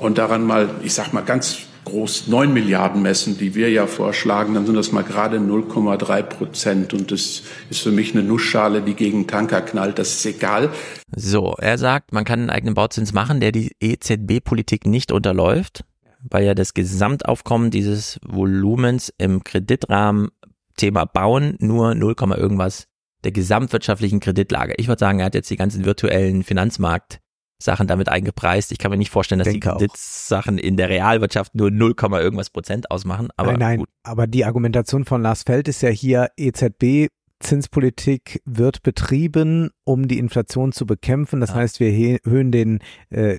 und 0.00 0.16
daran 0.16 0.46
mal, 0.46 0.70
ich 0.82 0.94
sag 0.94 1.12
mal 1.12 1.22
ganz 1.22 1.67
groß 1.88 2.28
9 2.28 2.52
Milliarden 2.52 3.02
messen, 3.02 3.38
die 3.38 3.54
wir 3.54 3.70
ja 3.70 3.86
vorschlagen, 3.86 4.54
dann 4.54 4.66
sind 4.66 4.74
das 4.74 4.92
mal 4.92 5.02
gerade 5.02 5.38
0,3 5.38 6.22
Prozent. 6.22 6.94
Und 6.94 7.10
das 7.10 7.42
ist 7.70 7.80
für 7.82 7.90
mich 7.90 8.14
eine 8.14 8.22
Nussschale, 8.22 8.82
die 8.82 8.94
gegen 8.94 9.26
Tanker 9.26 9.62
knallt. 9.62 9.98
Das 9.98 10.10
ist 10.10 10.26
egal. 10.26 10.70
So, 11.14 11.54
er 11.58 11.78
sagt, 11.78 12.12
man 12.12 12.24
kann 12.24 12.40
einen 12.40 12.50
eigenen 12.50 12.74
Bauzins 12.74 13.12
machen, 13.12 13.40
der 13.40 13.52
die 13.52 13.72
EZB-Politik 13.80 14.86
nicht 14.86 15.12
unterläuft, 15.12 15.84
weil 16.20 16.44
ja 16.44 16.54
das 16.54 16.74
Gesamtaufkommen 16.74 17.70
dieses 17.70 18.18
Volumens 18.26 19.12
im 19.18 19.42
Kreditrahmen 19.42 20.28
Thema 20.76 21.04
Bauen 21.06 21.56
nur 21.58 21.94
0, 21.94 22.14
irgendwas 22.36 22.86
der 23.24 23.32
gesamtwirtschaftlichen 23.32 24.20
Kreditlage. 24.20 24.74
Ich 24.76 24.88
würde 24.88 25.00
sagen, 25.00 25.18
er 25.20 25.26
hat 25.26 25.34
jetzt 25.34 25.50
die 25.50 25.56
ganzen 25.56 25.84
virtuellen 25.84 26.44
Finanzmarkt 26.44 27.20
Sachen 27.60 27.86
damit 27.86 28.08
eingepreist. 28.08 28.70
Ich 28.72 28.78
kann 28.78 28.90
mir 28.90 28.96
nicht 28.96 29.10
vorstellen, 29.10 29.40
dass 29.40 29.48
Denke 29.48 29.68
die 29.68 29.78
Kreditsachen 29.78 30.58
in 30.58 30.76
der 30.76 30.88
Realwirtschaft 30.88 31.54
nur 31.54 31.70
0, 31.70 31.94
irgendwas 32.12 32.50
Prozent 32.50 32.90
ausmachen. 32.90 33.28
Aber 33.36 33.52
nein, 33.52 33.58
nein. 33.58 33.78
Gut. 33.80 33.88
Aber 34.04 34.26
die 34.26 34.44
Argumentation 34.44 35.04
von 35.04 35.22
Lars 35.22 35.42
Feld 35.42 35.68
ist 35.68 35.82
ja 35.82 35.88
hier 35.88 36.30
EZB 36.36 37.08
Zinspolitik 37.40 38.42
wird 38.44 38.82
betrieben, 38.82 39.70
um 39.84 40.08
die 40.08 40.18
Inflation 40.18 40.72
zu 40.72 40.86
bekämpfen. 40.86 41.40
Das 41.40 41.50
ja. 41.50 41.56
heißt, 41.56 41.80
wir 41.80 41.90
erhöhen 41.90 42.50
den 42.50 42.80
äh, 43.10 43.38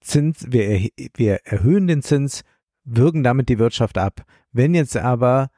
Zins, 0.00 0.46
wir, 0.50 0.68
erh 0.68 0.88
wir 1.14 1.40
erhöhen 1.44 1.86
den 1.86 2.02
Zins, 2.02 2.42
würgen 2.84 3.22
damit 3.22 3.48
die 3.48 3.58
Wirtschaft 3.58 3.98
ab. 3.98 4.24
Wenn 4.52 4.74
jetzt 4.74 4.96
aber 4.96 5.50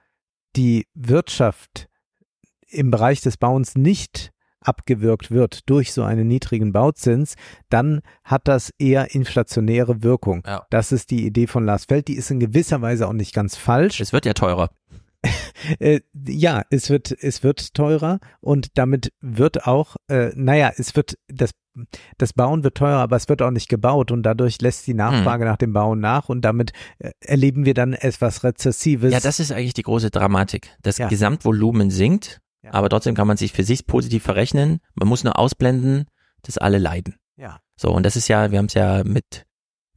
die 0.57 0.87
Wirtschaft 0.95 1.89
im 2.69 2.91
Bereich 2.91 3.21
des 3.21 3.37
Bauens 3.37 3.75
nicht 3.75 4.33
abgewirkt 4.69 5.31
wird 5.31 5.69
durch 5.69 5.93
so 5.93 6.03
einen 6.03 6.29
niedrigen 6.29 6.73
Bauzins, 6.73 7.35
dann 7.71 8.01
hat 8.23 8.47
das 8.47 8.71
eher 8.79 9.15
inflationäre 9.15 10.03
Wirkung. 10.03 10.43
Ja. 10.47 10.67
Das 10.71 10.93
ist 10.93 11.11
die 11.11 11.27
Idee 11.27 11.47
von 11.47 11.65
Lars 11.65 11.87
Feld. 11.87 12.09
Die 12.09 12.17
ist 12.17 12.31
in 12.31 12.39
gewisser 12.39 12.83
Weise 12.83 13.09
auch 13.09 13.13
nicht 13.15 13.35
ganz 13.35 13.57
falsch. 13.57 14.01
Es 14.01 14.13
wird 14.13 14.27
ja 14.27 14.35
teurer. 14.35 14.71
äh, 15.81 16.01
ja, 16.27 16.63
es 16.71 16.91
wird, 16.91 17.11
es 17.11 17.43
wird 17.43 17.75
teurer 17.75 18.21
und 18.41 18.79
damit 18.79 19.13
wird 19.21 19.67
auch, 19.67 19.97
äh, 20.09 20.31
naja, 20.37 20.71
es 20.77 20.95
wird, 20.95 21.19
das, 21.27 21.51
das 22.19 22.33
Bauen 22.33 22.63
wird 22.63 22.77
teurer, 22.77 22.99
aber 22.99 23.17
es 23.17 23.29
wird 23.29 23.43
auch 23.43 23.51
nicht 23.51 23.69
gebaut 23.69 24.13
und 24.13 24.23
dadurch 24.23 24.61
lässt 24.61 24.87
die 24.87 24.95
Nachfrage 24.95 25.45
hm. 25.45 25.51
nach 25.51 25.57
dem 25.57 25.73
Bauen 25.73 25.99
nach 26.01 26.29
und 26.29 26.43
damit 26.43 26.73
äh, 26.99 27.11
erleben 27.21 27.65
wir 27.65 27.75
dann 27.75 27.95
etwas 27.95 28.45
Rezessives. 28.45 29.13
Ja, 29.13 29.21
das 29.21 29.41
ist 29.41 29.51
eigentlich 29.51 29.75
die 29.75 29.83
große 29.83 30.11
Dramatik. 30.11 30.77
Das 30.83 30.99
ja. 30.99 31.09
Gesamtvolumen 31.09 31.91
sinkt 31.91 32.41
ja. 32.69 32.75
Aber 32.75 32.89
trotzdem 32.89 33.15
kann 33.15 33.27
man 33.27 33.37
sich 33.37 33.53
für 33.53 33.65
sich 33.65 33.87
positiv 33.87 34.23
verrechnen. 34.23 34.81
Man 34.95 35.09
muss 35.09 35.25
nur 35.25 35.39
ausblenden, 35.39 36.07
dass 36.43 36.59
alle 36.59 36.79
leiden. 36.79 37.17
Ja. 37.37 37.61
So, 37.77 37.91
und 37.91 38.05
das 38.05 38.17
ist 38.17 38.29
ja, 38.29 38.51
wir 38.51 38.59
haben 38.59 38.67
es 38.67 38.75
ja 38.75 39.03
mit 39.05 39.47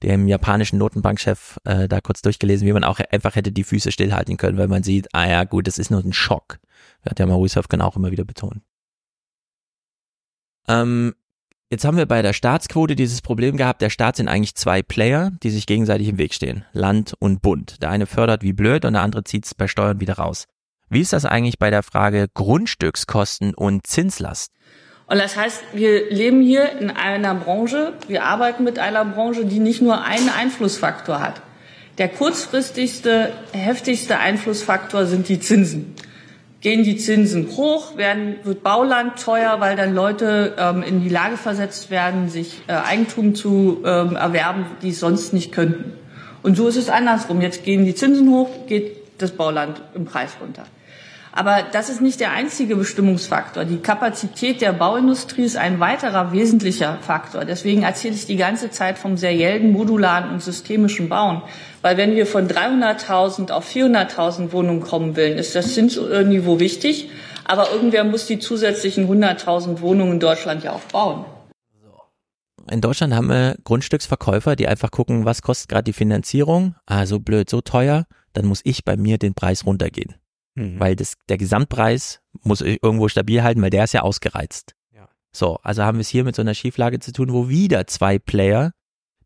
dem 0.03 0.27
japanischen 0.27 0.79
Notenbankchef 0.79 1.59
äh, 1.63 1.87
da 1.87 2.01
kurz 2.01 2.21
durchgelesen, 2.21 2.67
wie 2.67 2.73
man 2.73 2.83
auch 2.83 2.99
einfach 3.11 3.35
hätte 3.35 3.51
die 3.51 3.63
Füße 3.63 3.91
stillhalten 3.91 4.37
können, 4.37 4.57
weil 4.57 4.67
man 4.67 4.83
sieht, 4.83 5.13
ah 5.13 5.27
ja, 5.27 5.43
gut, 5.43 5.67
das 5.67 5.77
ist 5.77 5.91
nur 5.91 6.03
ein 6.03 6.13
Schock. 6.13 6.59
Hat 7.07 7.19
ja 7.19 7.25
Maurice 7.25 7.59
Höfgen 7.59 7.81
auch 7.81 7.95
immer 7.95 8.11
wieder 8.11 8.25
betont. 8.25 8.61
Ähm, 10.67 11.13
jetzt 11.69 11.85
haben 11.85 11.97
wir 11.97 12.05
bei 12.05 12.21
der 12.21 12.33
Staatsquote 12.33 12.95
dieses 12.95 13.21
Problem 13.21 13.57
gehabt, 13.57 13.81
der 13.81 13.89
Staat 13.89 14.15
sind 14.15 14.27
eigentlich 14.27 14.55
zwei 14.55 14.81
Player, 14.81 15.31
die 15.43 15.49
sich 15.49 15.67
gegenseitig 15.67 16.07
im 16.07 16.17
Weg 16.17 16.33
stehen. 16.33 16.65
Land 16.73 17.13
und 17.19 17.41
Bund. 17.41 17.81
Der 17.81 17.89
eine 17.89 18.05
fördert 18.07 18.43
wie 18.43 18.53
blöd 18.53 18.85
und 18.85 18.93
der 18.93 19.01
andere 19.03 19.23
zieht 19.23 19.45
es 19.45 19.53
bei 19.53 19.67
Steuern 19.67 19.99
wieder 19.99 20.15
raus. 20.15 20.47
Wie 20.93 20.99
ist 20.99 21.13
das 21.13 21.23
eigentlich 21.23 21.57
bei 21.57 21.69
der 21.69 21.83
Frage 21.83 22.27
Grundstückskosten 22.33 23.53
und 23.53 23.87
Zinslast? 23.87 24.51
Und 25.07 25.19
das 25.19 25.37
heißt, 25.37 25.63
wir 25.71 26.11
leben 26.11 26.41
hier 26.41 26.69
in 26.79 26.89
einer 26.89 27.33
Branche, 27.33 27.93
wir 28.09 28.25
arbeiten 28.25 28.65
mit 28.65 28.77
einer 28.77 29.05
Branche, 29.05 29.45
die 29.45 29.59
nicht 29.59 29.81
nur 29.81 30.03
einen 30.03 30.27
Einflussfaktor 30.27 31.21
hat. 31.21 31.41
Der 31.97 32.09
kurzfristigste, 32.09 33.31
heftigste 33.53 34.19
Einflussfaktor 34.19 35.05
sind 35.05 35.29
die 35.29 35.39
Zinsen. 35.39 35.95
Gehen 36.59 36.83
die 36.83 36.97
Zinsen 36.97 37.47
hoch, 37.55 37.95
werden, 37.95 38.35
wird 38.43 38.61
Bauland 38.61 39.17
teuer, 39.17 39.61
weil 39.61 39.77
dann 39.77 39.95
Leute 39.95 40.55
ähm, 40.57 40.83
in 40.83 41.01
die 41.01 41.09
Lage 41.09 41.37
versetzt 41.37 41.89
werden, 41.89 42.27
sich 42.27 42.63
äh, 42.67 42.73
Eigentum 42.73 43.33
zu 43.33 43.81
ähm, 43.85 44.17
erwerben, 44.17 44.65
die 44.81 44.89
es 44.89 44.99
sonst 44.99 45.31
nicht 45.31 45.53
könnten. 45.53 45.93
Und 46.43 46.57
so 46.57 46.67
ist 46.67 46.75
es 46.75 46.89
andersrum. 46.89 47.39
Jetzt 47.39 47.63
gehen 47.63 47.85
die 47.85 47.95
Zinsen 47.95 48.29
hoch, 48.29 48.49
geht 48.67 48.97
das 49.19 49.31
Bauland 49.31 49.81
im 49.93 50.03
Preis 50.03 50.31
runter. 50.41 50.65
Aber 51.33 51.63
das 51.71 51.89
ist 51.89 52.01
nicht 52.01 52.19
der 52.19 52.31
einzige 52.31 52.75
Bestimmungsfaktor. 52.75 53.63
Die 53.63 53.77
Kapazität 53.77 54.61
der 54.61 54.73
Bauindustrie 54.73 55.43
ist 55.43 55.55
ein 55.55 55.79
weiterer 55.79 56.33
wesentlicher 56.33 56.97
Faktor. 57.01 57.45
Deswegen 57.45 57.83
erzähle 57.83 58.15
ich 58.15 58.25
die 58.25 58.35
ganze 58.35 58.69
Zeit 58.69 58.97
vom 58.97 59.15
seriellen, 59.15 59.71
modularen 59.71 60.29
und 60.31 60.41
systemischen 60.43 61.07
Bauen. 61.07 61.41
Weil 61.81 61.95
wenn 61.95 62.15
wir 62.15 62.25
von 62.25 62.49
300.000 62.49 63.51
auf 63.51 63.73
400.000 63.73 64.51
Wohnungen 64.51 64.81
kommen 64.81 65.15
wollen, 65.15 65.37
ist 65.37 65.55
das 65.55 65.73
Zinsniveau 65.73 66.59
wichtig. 66.59 67.09
Aber 67.45 67.71
irgendwer 67.71 68.03
muss 68.03 68.25
die 68.27 68.39
zusätzlichen 68.39 69.09
100.000 69.09 69.79
Wohnungen 69.79 70.13
in 70.13 70.19
Deutschland 70.19 70.63
ja 70.63 70.73
auch 70.73 70.83
bauen. 70.91 71.25
In 72.69 72.81
Deutschland 72.81 73.13
haben 73.13 73.29
wir 73.29 73.55
Grundstücksverkäufer, 73.63 74.55
die 74.55 74.67
einfach 74.67 74.91
gucken, 74.91 75.25
was 75.25 75.41
kostet 75.41 75.69
gerade 75.69 75.83
die 75.83 75.93
Finanzierung. 75.93 76.75
Ah, 76.85 77.05
so 77.05 77.19
blöd, 77.19 77.49
so 77.49 77.61
teuer. 77.61 78.05
Dann 78.33 78.45
muss 78.45 78.61
ich 78.63 78.85
bei 78.85 78.97
mir 78.97 79.17
den 79.17 79.33
Preis 79.33 79.65
runtergehen. 79.65 80.15
Mhm. 80.55 80.79
Weil 80.79 80.95
das, 80.95 81.15
der 81.29 81.37
Gesamtpreis 81.37 82.21
muss 82.43 82.61
irgendwo 82.61 83.07
stabil 83.07 83.43
halten, 83.43 83.61
weil 83.61 83.69
der 83.69 83.85
ist 83.85 83.93
ja 83.93 84.01
ausgereizt. 84.01 84.75
Ja. 84.93 85.07
So, 85.31 85.57
also 85.63 85.83
haben 85.83 85.97
wir 85.97 86.01
es 86.01 86.09
hier 86.09 86.23
mit 86.23 86.35
so 86.35 86.41
einer 86.41 86.53
Schieflage 86.53 86.99
zu 86.99 87.11
tun, 87.11 87.31
wo 87.31 87.49
wieder 87.49 87.87
zwei 87.87 88.19
Player 88.19 88.71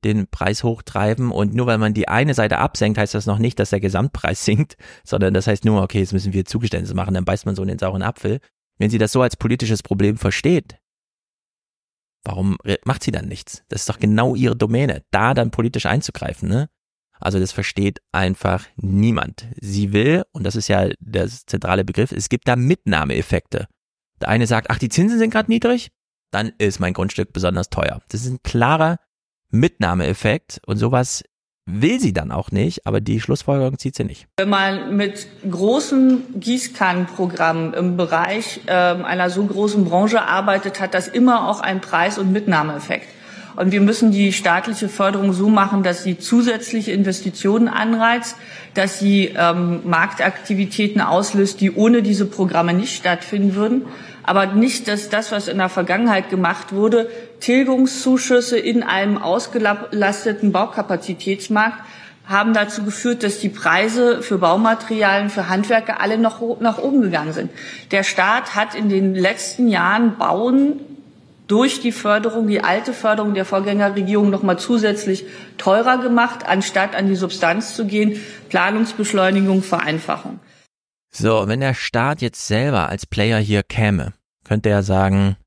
den 0.03 0.27
Preis 0.27 0.63
hochtreiben 0.63 1.31
und 1.31 1.55
nur 1.55 1.65
weil 1.65 1.79
man 1.79 1.95
die 1.95 2.07
eine 2.07 2.35
Seite 2.35 2.59
absenkt, 2.59 2.99
heißt 2.99 3.15
das 3.15 3.25
noch 3.25 3.39
nicht, 3.39 3.59
dass 3.59 3.71
der 3.71 3.79
Gesamtpreis 3.79 4.45
sinkt, 4.45 4.77
sondern 5.03 5.33
das 5.33 5.47
heißt 5.47 5.65
nur, 5.65 5.81
okay, 5.81 5.99
jetzt 5.99 6.13
müssen 6.13 6.33
wir 6.33 6.45
Zugeständnisse 6.45 6.95
machen, 6.95 7.15
dann 7.15 7.25
beißt 7.25 7.45
man 7.45 7.55
so 7.55 7.63
in 7.63 7.69
den 7.69 7.79
sauren 7.79 8.03
Apfel. 8.03 8.39
Wenn 8.77 8.89
sie 8.89 8.97
das 8.97 9.11
so 9.11 9.21
als 9.21 9.35
politisches 9.35 9.81
Problem 9.81 10.17
versteht, 10.17 10.77
warum 12.23 12.57
macht 12.83 13.03
sie 13.03 13.11
dann 13.11 13.27
nichts? 13.27 13.63
Das 13.69 13.81
ist 13.81 13.89
doch 13.89 13.99
genau 13.99 14.35
ihre 14.35 14.55
Domäne, 14.55 15.03
da 15.11 15.33
dann 15.33 15.51
politisch 15.51 15.85
einzugreifen, 15.85 16.49
ne? 16.49 16.69
Also 17.19 17.39
das 17.39 17.51
versteht 17.51 17.99
einfach 18.11 18.65
niemand. 18.75 19.47
Sie 19.59 19.93
will, 19.93 20.23
und 20.31 20.43
das 20.43 20.55
ist 20.55 20.67
ja 20.67 20.89
der 20.99 21.27
zentrale 21.27 21.85
Begriff, 21.85 22.11
es 22.11 22.29
gibt 22.29 22.47
da 22.47 22.55
Mitnahmeeffekte. 22.55 23.67
Der 24.21 24.29
eine 24.29 24.47
sagt, 24.47 24.69
ach, 24.69 24.79
die 24.79 24.89
Zinsen 24.89 25.19
sind 25.19 25.31
gerade 25.31 25.51
niedrig, 25.51 25.91
dann 26.31 26.51
ist 26.57 26.79
mein 26.79 26.93
Grundstück 26.93 27.33
besonders 27.33 27.69
teuer. 27.69 28.01
Das 28.09 28.21
ist 28.21 28.29
ein 28.29 28.43
klarer 28.43 28.99
Mitnahmeeffekt 29.49 30.61
und 30.65 30.77
sowas 30.77 31.23
will 31.65 31.99
sie 31.99 32.13
dann 32.13 32.31
auch 32.31 32.51
nicht, 32.51 32.85
aber 32.85 33.01
die 33.01 33.19
Schlussfolgerung 33.19 33.77
zieht 33.79 33.95
sie 33.95 34.03
nicht. 34.03 34.27
Wenn 34.37 34.49
man 34.49 34.95
mit 34.95 35.27
großen 35.49 36.39
Gießkannenprogrammen 36.39 37.73
im 37.73 37.97
Bereich 37.97 38.61
äh, 38.67 38.71
einer 38.71 39.29
so 39.29 39.43
großen 39.45 39.85
Branche 39.85 40.21
arbeitet, 40.21 40.79
hat 40.79 40.93
das 40.93 41.07
immer 41.07 41.49
auch 41.49 41.61
einen 41.61 41.81
Preis- 41.81 42.19
und 42.19 42.31
Mitnahmeeffekt. 42.31 43.07
Und 43.55 43.71
wir 43.71 43.81
müssen 43.81 44.11
die 44.11 44.33
staatliche 44.33 44.89
Förderung 44.89 45.31
so 45.31 45.47
machen, 45.47 45.81
dass 45.83 46.03
sie 46.03 46.17
zusätzliche 46.17 46.91
Investitionen 46.91 47.67
anreizt, 47.67 48.35
dass 48.73 48.99
sie 48.99 49.33
ähm, 49.37 49.79
Marktaktivitäten 49.85 50.99
auslöst, 51.01 51.61
die 51.61 51.71
ohne 51.71 52.01
diese 52.01 52.25
Programme 52.25 52.73
nicht 52.73 52.95
stattfinden 52.95 53.55
würden. 53.55 53.83
Aber 54.23 54.47
nicht, 54.47 54.87
dass 54.87 55.09
das, 55.09 55.31
was 55.31 55.47
in 55.47 55.59
der 55.59 55.69
Vergangenheit 55.69 56.29
gemacht 56.29 56.73
wurde, 56.73 57.09
Tilgungszuschüsse 57.39 58.57
in 58.57 58.83
einem 58.83 59.17
ausgelasteten 59.17 60.51
Baukapazitätsmarkt 60.51 61.79
haben 62.27 62.53
dazu 62.53 62.83
geführt, 62.83 63.23
dass 63.23 63.39
die 63.39 63.49
Preise 63.49 64.23
für 64.23 64.39
Baumaterialien, 64.39 65.29
für 65.29 65.47
Handwerker 65.47 66.01
alle 66.01 66.17
noch 66.17 66.59
nach 66.59 66.79
oben 66.79 67.01
gegangen 67.01 67.33
sind. 67.33 67.51
Der 67.91 68.03
Staat 68.03 68.55
hat 68.55 68.73
in 68.73 68.89
den 68.89 69.13
letzten 69.13 69.67
Jahren 69.67 70.17
Bauen 70.17 70.79
durch 71.47 71.81
die 71.81 71.91
Förderung, 71.91 72.47
die 72.47 72.61
alte 72.61 72.93
Förderung 72.93 73.33
der 73.33 73.45
Vorgängerregierung 73.45 74.29
nochmal 74.29 74.59
zusätzlich 74.59 75.25
teurer 75.57 75.97
gemacht, 75.97 76.45
anstatt 76.45 76.95
an 76.95 77.07
die 77.07 77.15
Substanz 77.15 77.75
zu 77.75 77.85
gehen. 77.85 78.19
Planungsbeschleunigung, 78.49 79.61
Vereinfachung. 79.61 80.39
So, 81.11 81.47
wenn 81.47 81.61
der 81.61 81.73
Staat 81.73 82.21
jetzt 82.21 82.45
selber 82.47 82.89
als 82.89 83.05
Player 83.05 83.39
hier 83.39 83.63
käme, 83.63 84.13
könnte 84.43 84.69
er 84.69 84.83
sagen, 84.83 85.37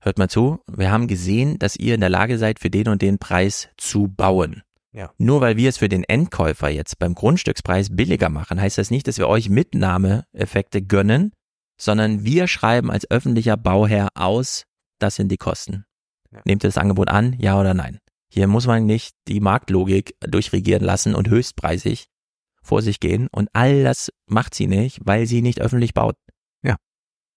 hört 0.00 0.18
mal 0.18 0.28
zu, 0.28 0.60
wir 0.70 0.90
haben 0.90 1.08
gesehen, 1.08 1.58
dass 1.58 1.76
ihr 1.76 1.94
in 1.94 2.00
der 2.00 2.10
Lage 2.10 2.38
seid, 2.38 2.60
für 2.60 2.70
den 2.70 2.88
und 2.88 3.02
den 3.02 3.18
Preis 3.18 3.68
zu 3.76 4.08
bauen. 4.08 4.62
Ja. 4.92 5.10
Nur 5.18 5.40
weil 5.40 5.56
wir 5.56 5.68
es 5.68 5.78
für 5.78 5.88
den 5.88 6.04
Endkäufer 6.04 6.68
jetzt 6.68 6.98
beim 6.98 7.14
Grundstückspreis 7.14 7.94
billiger 7.94 8.28
machen, 8.28 8.60
heißt 8.60 8.78
das 8.78 8.90
nicht, 8.90 9.06
dass 9.06 9.18
wir 9.18 9.28
euch 9.28 9.48
Mitnahmeeffekte 9.48 10.82
gönnen, 10.82 11.32
sondern 11.80 12.24
wir 12.24 12.48
schreiben 12.48 12.90
als 12.90 13.10
öffentlicher 13.10 13.56
Bauherr 13.56 14.08
aus, 14.14 14.64
das 14.98 15.16
sind 15.16 15.30
die 15.30 15.36
Kosten. 15.36 15.84
Ja. 16.30 16.40
Nehmt 16.44 16.64
ihr 16.64 16.68
das 16.68 16.78
Angebot 16.78 17.08
an, 17.08 17.36
ja 17.38 17.58
oder 17.58 17.74
nein? 17.74 18.00
Hier 18.30 18.46
muss 18.46 18.66
man 18.66 18.84
nicht 18.84 19.16
die 19.26 19.40
Marktlogik 19.40 20.14
durchregieren 20.20 20.84
lassen 20.84 21.14
und 21.14 21.28
höchstpreisig 21.28 22.08
vor 22.62 22.82
sich 22.82 23.00
gehen. 23.00 23.28
Und 23.32 23.48
all 23.54 23.82
das 23.82 24.10
macht 24.26 24.54
sie 24.54 24.66
nicht, 24.66 25.00
weil 25.04 25.26
sie 25.26 25.40
nicht 25.40 25.60
öffentlich 25.60 25.94
baut. 25.94 26.16
Ja. 26.62 26.76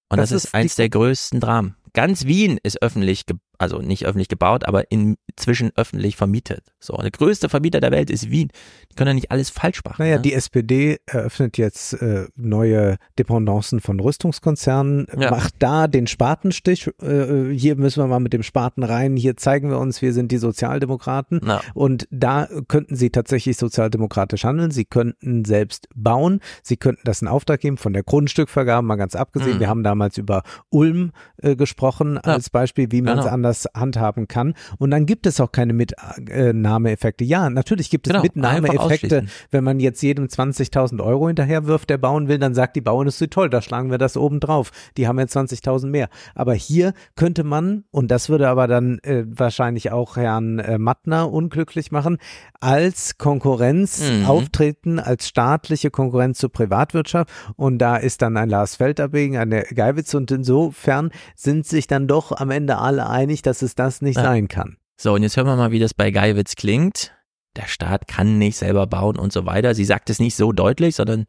Und 0.09 0.17
das, 0.17 0.31
das 0.31 0.45
ist 0.45 0.53
eins 0.53 0.75
der 0.75 0.89
größten 0.89 1.39
Dramen. 1.39 1.77
Ganz 1.93 2.25
Wien 2.25 2.57
ist 2.63 2.81
öffentlich, 2.81 3.25
also 3.57 3.79
nicht 3.79 4.05
öffentlich 4.05 4.29
gebaut, 4.29 4.65
aber 4.65 4.85
inzwischen 4.91 5.71
öffentlich 5.75 6.15
vermietet. 6.15 6.71
So, 6.79 6.95
der 6.95 7.11
größte 7.11 7.49
Vermieter 7.49 7.81
der 7.81 7.91
Welt 7.91 8.09
ist 8.09 8.31
Wien. 8.31 8.49
Die 8.89 8.95
können 8.95 9.09
ja 9.09 9.13
nicht 9.13 9.31
alles 9.31 9.49
falsch 9.49 9.83
machen. 9.83 9.97
Naja, 9.99 10.15
ne? 10.15 10.21
die 10.21 10.33
SPD 10.33 10.99
eröffnet 11.05 11.57
jetzt 11.57 11.93
äh, 12.01 12.27
neue 12.35 12.95
Dependancen 13.19 13.81
von 13.81 13.99
Rüstungskonzernen, 13.99 15.07
ja. 15.17 15.31
macht 15.31 15.55
da 15.59 15.87
den 15.87 16.07
Spatenstich. 16.07 16.89
Äh, 17.01 17.53
hier 17.53 17.75
müssen 17.75 18.01
wir 18.01 18.07
mal 18.07 18.19
mit 18.19 18.31
dem 18.31 18.43
Spaten 18.43 18.83
rein. 18.83 19.17
Hier 19.17 19.35
zeigen 19.35 19.69
wir 19.69 19.77
uns, 19.77 20.01
wir 20.01 20.13
sind 20.13 20.31
die 20.31 20.37
Sozialdemokraten. 20.37 21.41
Ja. 21.45 21.59
Und 21.73 22.07
da 22.09 22.47
könnten 22.69 22.95
sie 22.95 23.09
tatsächlich 23.09 23.57
sozialdemokratisch 23.57 24.45
handeln. 24.45 24.71
Sie 24.71 24.85
könnten 24.85 25.43
selbst 25.43 25.89
bauen. 25.93 26.39
Sie 26.63 26.77
könnten 26.77 27.01
das 27.03 27.21
in 27.21 27.27
Auftrag 27.27 27.59
geben 27.59 27.75
von 27.75 27.91
der 27.91 28.03
Grundstückvergabe, 28.03 28.87
mal 28.87 28.95
ganz 28.95 29.15
abgesehen. 29.15 29.57
Mhm. 29.57 29.59
Wir 29.59 29.67
haben 29.67 29.83
damals 29.83 30.17
über 30.17 30.43
Ulm 30.69 31.11
äh, 31.41 31.57
gesprochen 31.57 31.80
gesprochen 31.81 32.19
ja. 32.23 32.33
als 32.33 32.49
Beispiel, 32.49 32.91
wie 32.91 33.01
man 33.01 33.17
es 33.17 33.25
genau. 33.25 33.33
anders 33.33 33.67
handhaben 33.73 34.27
kann. 34.27 34.53
Und 34.77 34.91
dann 34.91 35.05
gibt 35.05 35.25
es 35.25 35.39
auch 35.39 35.51
keine 35.51 35.73
Mitnahmeeffekte. 35.73 37.23
Ja, 37.23 37.49
natürlich 37.49 37.89
gibt 37.89 38.07
es 38.07 38.11
genau, 38.11 38.21
Mitnahmeeffekte. 38.21 39.25
Wenn 39.49 39.63
man 39.63 39.79
jetzt 39.79 40.01
jedem 40.03 40.25
20.000 40.25 41.03
Euro 41.03 41.27
hinterherwirft, 41.27 41.89
der 41.89 41.97
bauen 41.97 42.27
will, 42.27 42.37
dann 42.37 42.53
sagt 42.53 42.75
die 42.75 42.81
Bauindustrie, 42.81 43.27
toll, 43.27 43.49
da 43.49 43.61
schlagen 43.61 43.89
wir 43.89 43.97
das 43.97 44.15
oben 44.15 44.39
drauf. 44.39 44.71
Die 44.97 45.07
haben 45.07 45.17
jetzt 45.19 45.35
20.000 45.35 45.87
mehr. 45.87 46.09
Aber 46.35 46.53
hier 46.53 46.93
könnte 47.15 47.43
man, 47.43 47.83
und 47.89 48.11
das 48.11 48.29
würde 48.29 48.47
aber 48.47 48.67
dann 48.67 48.99
äh, 48.99 49.23
wahrscheinlich 49.27 49.91
auch 49.91 50.17
Herrn 50.17 50.59
äh, 50.59 50.77
Mattner 50.77 51.31
unglücklich 51.31 51.91
machen, 51.91 52.17
als 52.59 53.17
Konkurrenz 53.17 54.03
mhm. 54.07 54.25
auftreten, 54.27 54.99
als 54.99 55.27
staatliche 55.27 55.89
Konkurrenz 55.89 56.37
zur 56.37 56.51
Privatwirtschaft. 56.51 57.31
Und 57.55 57.79
da 57.79 57.97
ist 57.97 58.21
dann 58.21 58.37
ein 58.37 58.49
Lars 58.49 58.75
Feldabing, 58.75 59.37
eine 59.37 59.63
Geiwitz 59.63 60.13
und 60.13 60.29
insofern 60.29 61.09
sind 61.35 61.65
sich 61.71 61.87
dann 61.87 62.07
doch 62.07 62.31
am 62.31 62.51
Ende 62.51 62.77
alle 62.77 63.09
einig, 63.09 63.41
dass 63.41 63.61
es 63.61 63.75
das 63.75 64.01
nicht 64.01 64.17
ja. 64.17 64.23
sein 64.23 64.47
kann. 64.47 64.77
So, 64.99 65.13
und 65.13 65.23
jetzt 65.23 65.35
hören 65.35 65.47
wir 65.47 65.55
mal, 65.55 65.71
wie 65.71 65.79
das 65.79 65.93
bei 65.93 66.11
Geiwitz 66.11 66.55
klingt. 66.55 67.13
Der 67.55 67.67
Staat 67.67 68.07
kann 68.07 68.37
nicht 68.37 68.57
selber 68.57 68.87
bauen 68.87 69.17
und 69.17 69.33
so 69.33 69.45
weiter. 69.45 69.73
Sie 69.73 69.85
sagt 69.85 70.09
es 70.09 70.19
nicht 70.19 70.35
so 70.35 70.51
deutlich, 70.51 70.95
sondern 70.95 71.25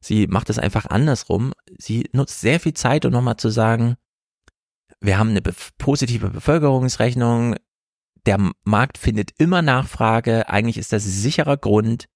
sie 0.00 0.26
macht 0.26 0.48
es 0.48 0.58
einfach 0.58 0.86
andersrum. 0.86 1.52
Sie 1.76 2.08
nutzt 2.12 2.40
sehr 2.40 2.60
viel 2.60 2.74
Zeit, 2.74 3.04
um 3.04 3.12
nochmal 3.12 3.36
zu 3.36 3.50
sagen, 3.50 3.96
wir 5.00 5.18
haben 5.18 5.30
eine 5.30 5.42
positive 5.78 6.30
Bevölkerungsrechnung, 6.30 7.56
der 8.26 8.38
Markt 8.64 8.98
findet 8.98 9.32
immer 9.38 9.62
Nachfrage, 9.62 10.48
eigentlich 10.48 10.78
ist 10.78 10.92
das 10.92 11.04
sicherer 11.04 11.56
Grund, 11.56 12.06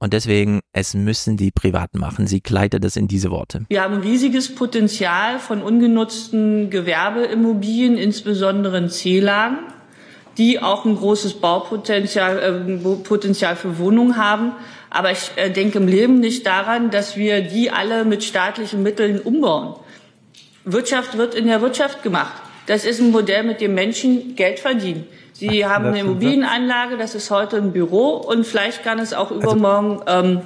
und 0.00 0.12
deswegen, 0.12 0.60
es 0.72 0.94
müssen 0.94 1.36
die 1.36 1.50
Privaten 1.50 1.98
machen. 1.98 2.26
Sie 2.26 2.40
kleidet 2.40 2.84
das 2.84 2.96
in 2.96 3.08
diese 3.08 3.30
Worte. 3.30 3.64
Wir 3.68 3.82
haben 3.82 4.00
riesiges 4.00 4.54
Potenzial 4.54 5.38
von 5.40 5.62
ungenutzten 5.62 6.70
Gewerbeimmobilien, 6.70 7.96
insbesondere 7.96 8.78
in 8.78 8.88
C-Lagen, 8.90 9.58
die 10.36 10.60
auch 10.60 10.84
ein 10.84 10.94
großes 10.94 11.34
Baupotenzial 11.34 12.38
äh, 12.38 12.94
Potenzial 13.02 13.56
für 13.56 13.78
Wohnungen 13.78 14.16
haben. 14.16 14.52
Aber 14.88 15.10
ich 15.10 15.32
äh, 15.36 15.50
denke 15.50 15.78
im 15.78 15.88
Leben 15.88 16.20
nicht 16.20 16.46
daran, 16.46 16.90
dass 16.90 17.16
wir 17.16 17.42
die 17.42 17.70
alle 17.70 18.04
mit 18.04 18.22
staatlichen 18.22 18.82
Mitteln 18.82 19.18
umbauen. 19.20 19.74
Wirtschaft 20.64 21.18
wird 21.18 21.34
in 21.34 21.46
der 21.46 21.60
Wirtschaft 21.60 22.02
gemacht. 22.02 22.34
Das 22.66 22.84
ist 22.84 23.00
ein 23.00 23.10
Modell, 23.10 23.42
mit 23.42 23.60
dem 23.60 23.74
Menschen 23.74 24.36
Geld 24.36 24.60
verdienen. 24.60 25.06
Sie 25.38 25.64
haben 25.66 25.86
eine 25.86 26.00
Immobilienanlage, 26.00 26.96
das 26.96 27.14
ist 27.14 27.30
heute 27.30 27.56
ein 27.56 27.72
Büro 27.72 28.16
und 28.16 28.46
vielleicht 28.46 28.82
kann 28.82 28.98
es 28.98 29.12
auch 29.12 29.30
übermorgen 29.30 30.00
ähm, 30.06 30.40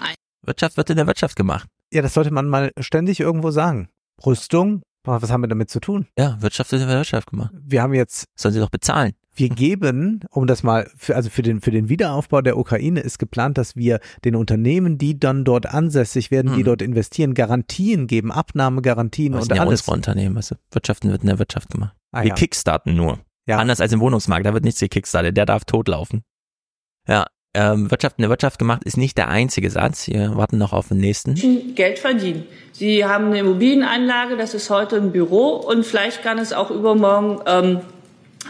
ein 0.00 0.14
Wirtschaft 0.46 0.76
wird 0.76 0.90
in 0.90 0.96
der 0.96 1.06
Wirtschaft 1.06 1.36
gemacht. 1.36 1.68
Ja, 1.92 2.02
das 2.02 2.14
sollte 2.14 2.30
man 2.32 2.48
mal 2.48 2.70
ständig 2.80 3.20
irgendwo 3.20 3.50
sagen. 3.50 3.88
Rüstung, 4.24 4.82
was 5.04 5.30
haben 5.30 5.42
wir 5.42 5.48
damit 5.48 5.70
zu 5.70 5.80
tun? 5.80 6.06
Ja, 6.18 6.36
Wirtschaft 6.40 6.72
wird 6.72 6.82
in 6.82 6.88
der 6.88 6.98
Wirtschaft 6.98 7.30
gemacht. 7.30 7.50
Wir 7.62 7.82
haben 7.82 7.94
jetzt. 7.94 8.24
Sollen 8.38 8.54
sie 8.54 8.60
doch 8.60 8.70
bezahlen. 8.70 9.12
Wir 9.36 9.48
geben, 9.48 10.20
um 10.30 10.46
das 10.46 10.62
mal, 10.62 10.88
für, 10.96 11.16
also 11.16 11.28
für 11.28 11.42
den, 11.42 11.60
für 11.60 11.72
den 11.72 11.88
Wiederaufbau 11.88 12.40
der 12.40 12.56
Ukraine 12.56 13.00
ist 13.00 13.18
geplant, 13.18 13.58
dass 13.58 13.74
wir 13.74 13.98
den 14.24 14.36
Unternehmen, 14.36 14.96
die 14.96 15.18
dann 15.18 15.44
dort 15.44 15.66
ansässig 15.66 16.30
werden, 16.30 16.52
die 16.52 16.58
Hm. 16.58 16.64
dort 16.64 16.82
investieren, 16.82 17.34
Garantien 17.34 18.06
geben, 18.06 18.30
Abnahmegarantien 18.30 19.32
Das 19.32 19.42
und 19.42 19.48
sind 19.48 19.56
ja 19.56 19.62
alles. 19.62 19.80
unsere 19.80 19.96
Unternehmen, 19.96 20.36
weißt 20.36 20.52
du? 20.52 20.54
Wirtschaften 20.70 21.10
wird 21.10 21.22
in 21.22 21.28
der 21.28 21.38
Wirtschaft 21.40 21.68
gemacht. 21.70 21.94
Ah, 22.12 22.22
Wir 22.22 22.28
ja. 22.28 22.34
kickstarten 22.34 22.94
nur. 22.94 23.18
Ja. 23.46 23.58
Anders 23.58 23.80
als 23.80 23.92
im 23.92 24.00
Wohnungsmarkt, 24.00 24.46
da 24.46 24.54
wird 24.54 24.64
nichts 24.64 24.80
gekickstartet, 24.80 25.36
der 25.36 25.46
darf 25.46 25.64
totlaufen. 25.64 26.24
Ja, 27.06 27.26
ähm, 27.56 27.90
Wirtschaft 27.90 28.18
in 28.18 28.22
der 28.22 28.30
Wirtschaft 28.30 28.58
gemacht 28.58 28.82
ist 28.84 28.96
nicht 28.96 29.16
der 29.16 29.28
einzige 29.28 29.70
Satz. 29.70 30.08
Wir 30.08 30.36
warten 30.36 30.58
noch 30.58 30.72
auf 30.72 30.88
den 30.88 30.98
nächsten. 30.98 31.74
Geld 31.74 32.00
verdienen. 32.00 32.46
Sie 32.72 33.04
haben 33.04 33.26
eine 33.26 33.38
Immobilienanlage, 33.38 34.36
das 34.36 34.54
ist 34.54 34.70
heute 34.70 34.96
ein 34.96 35.12
Büro 35.12 35.56
und 35.56 35.86
vielleicht 35.86 36.22
kann 36.22 36.38
es 36.38 36.52
auch 36.52 36.70
übermorgen 36.72 37.40
ähm, 37.46 37.80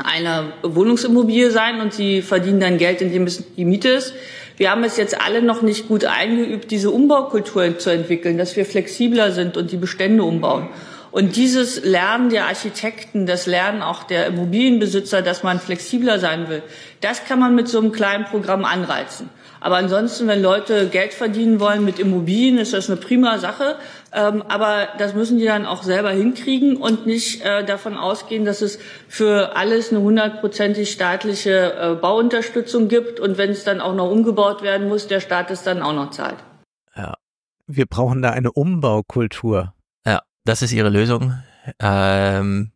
eine 0.03 0.53
Wohnungsimmobilie 0.63 1.51
sein 1.51 1.81
und 1.81 1.93
Sie 1.93 2.23
verdienen 2.23 2.61
dann 2.61 2.79
Geld, 2.79 3.03
indem 3.03 3.25
es 3.25 3.45
die 3.55 3.67
Miete 3.67 3.91
ist. 3.91 4.15
Wir 4.57 4.71
haben 4.71 4.85
es 4.85 4.97
jetzt 4.97 5.21
alle 5.21 5.43
noch 5.43 5.63
nicht 5.63 5.89
gut 5.89 6.05
eingeübt, 6.05 6.71
diese 6.71 6.91
Umbaukultur 6.91 7.79
zu 7.79 7.91
entwickeln, 7.91 8.39
dass 8.39 8.57
wir 8.57 8.65
flexibler 8.65 9.33
sind 9.33 9.57
und 9.57 9.71
die 9.71 9.77
Bestände 9.77 10.23
umbauen. 10.23 10.69
Und 11.15 11.37
dieses 11.37 11.85
Lernen 11.85 12.29
der 12.29 12.47
Architekten, 12.47 13.25
das 13.25 13.47
Lernen 13.47 13.83
auch 13.83 14.03
der 14.03 14.27
Immobilienbesitzer, 14.27 15.23
dass 15.23 15.45
man 15.45 15.61
flexibler 15.61 16.19
sein 16.19 16.49
will, 16.49 16.61
das 17.03 17.25
kann 17.25 17.39
man 17.39 17.55
mit 17.55 17.69
so 17.69 17.79
einem 17.79 17.93
kleinen 17.93 18.25
Programm 18.25 18.65
anreizen. 18.65 19.31
Aber 19.61 19.77
ansonsten, 19.77 20.27
wenn 20.27 20.43
Leute 20.43 20.89
Geld 20.89 21.15
verdienen 21.15 21.61
wollen 21.61 21.85
mit 21.85 22.01
Immobilien, 22.01 22.59
ist 22.59 22.73
das 22.73 22.91
eine 22.91 22.99
prima 22.99 23.39
Sache. 23.39 23.77
Ähm, 24.13 24.43
aber 24.49 24.89
das 24.99 25.15
müssen 25.15 25.39
die 25.39 25.45
dann 25.45 25.67
auch 25.67 25.85
selber 25.85 26.11
hinkriegen 26.11 26.77
und 26.77 27.07
nicht 27.07 27.45
äh, 27.45 27.65
davon 27.65 27.97
ausgehen, 27.97 28.45
dass 28.45 28.61
es 28.61 28.81
für 29.07 29.55
alles 29.55 29.93
eine 29.93 30.01
hundertprozentig 30.01 30.91
staatliche 30.91 31.75
äh, 31.75 31.95
Bauunterstützung 31.95 32.89
gibt. 32.89 33.21
Und 33.21 33.39
wenn 33.39 33.51
es 33.51 33.63
dann 33.63 33.81
auch 33.81 33.95
noch 33.95 34.11
umgebaut 34.11 34.65
werden 34.65 34.89
muss, 34.89 35.07
der 35.07 35.21
Staat 35.21 35.53
es 35.53 35.63
dann 35.63 35.81
auch 35.81 35.95
noch 35.95 36.11
zahlt. 36.11 36.39
Ja. 36.97 37.15
Wir 37.69 37.87
brauchen 37.87 38.21
da 38.21 38.31
eine 38.31 38.51
Umbaukultur. 38.51 39.74
Das 40.45 40.63
ist 40.63 40.73
ihre 40.73 40.91
Lösung. 40.91 41.35
Ähm, 41.79 42.73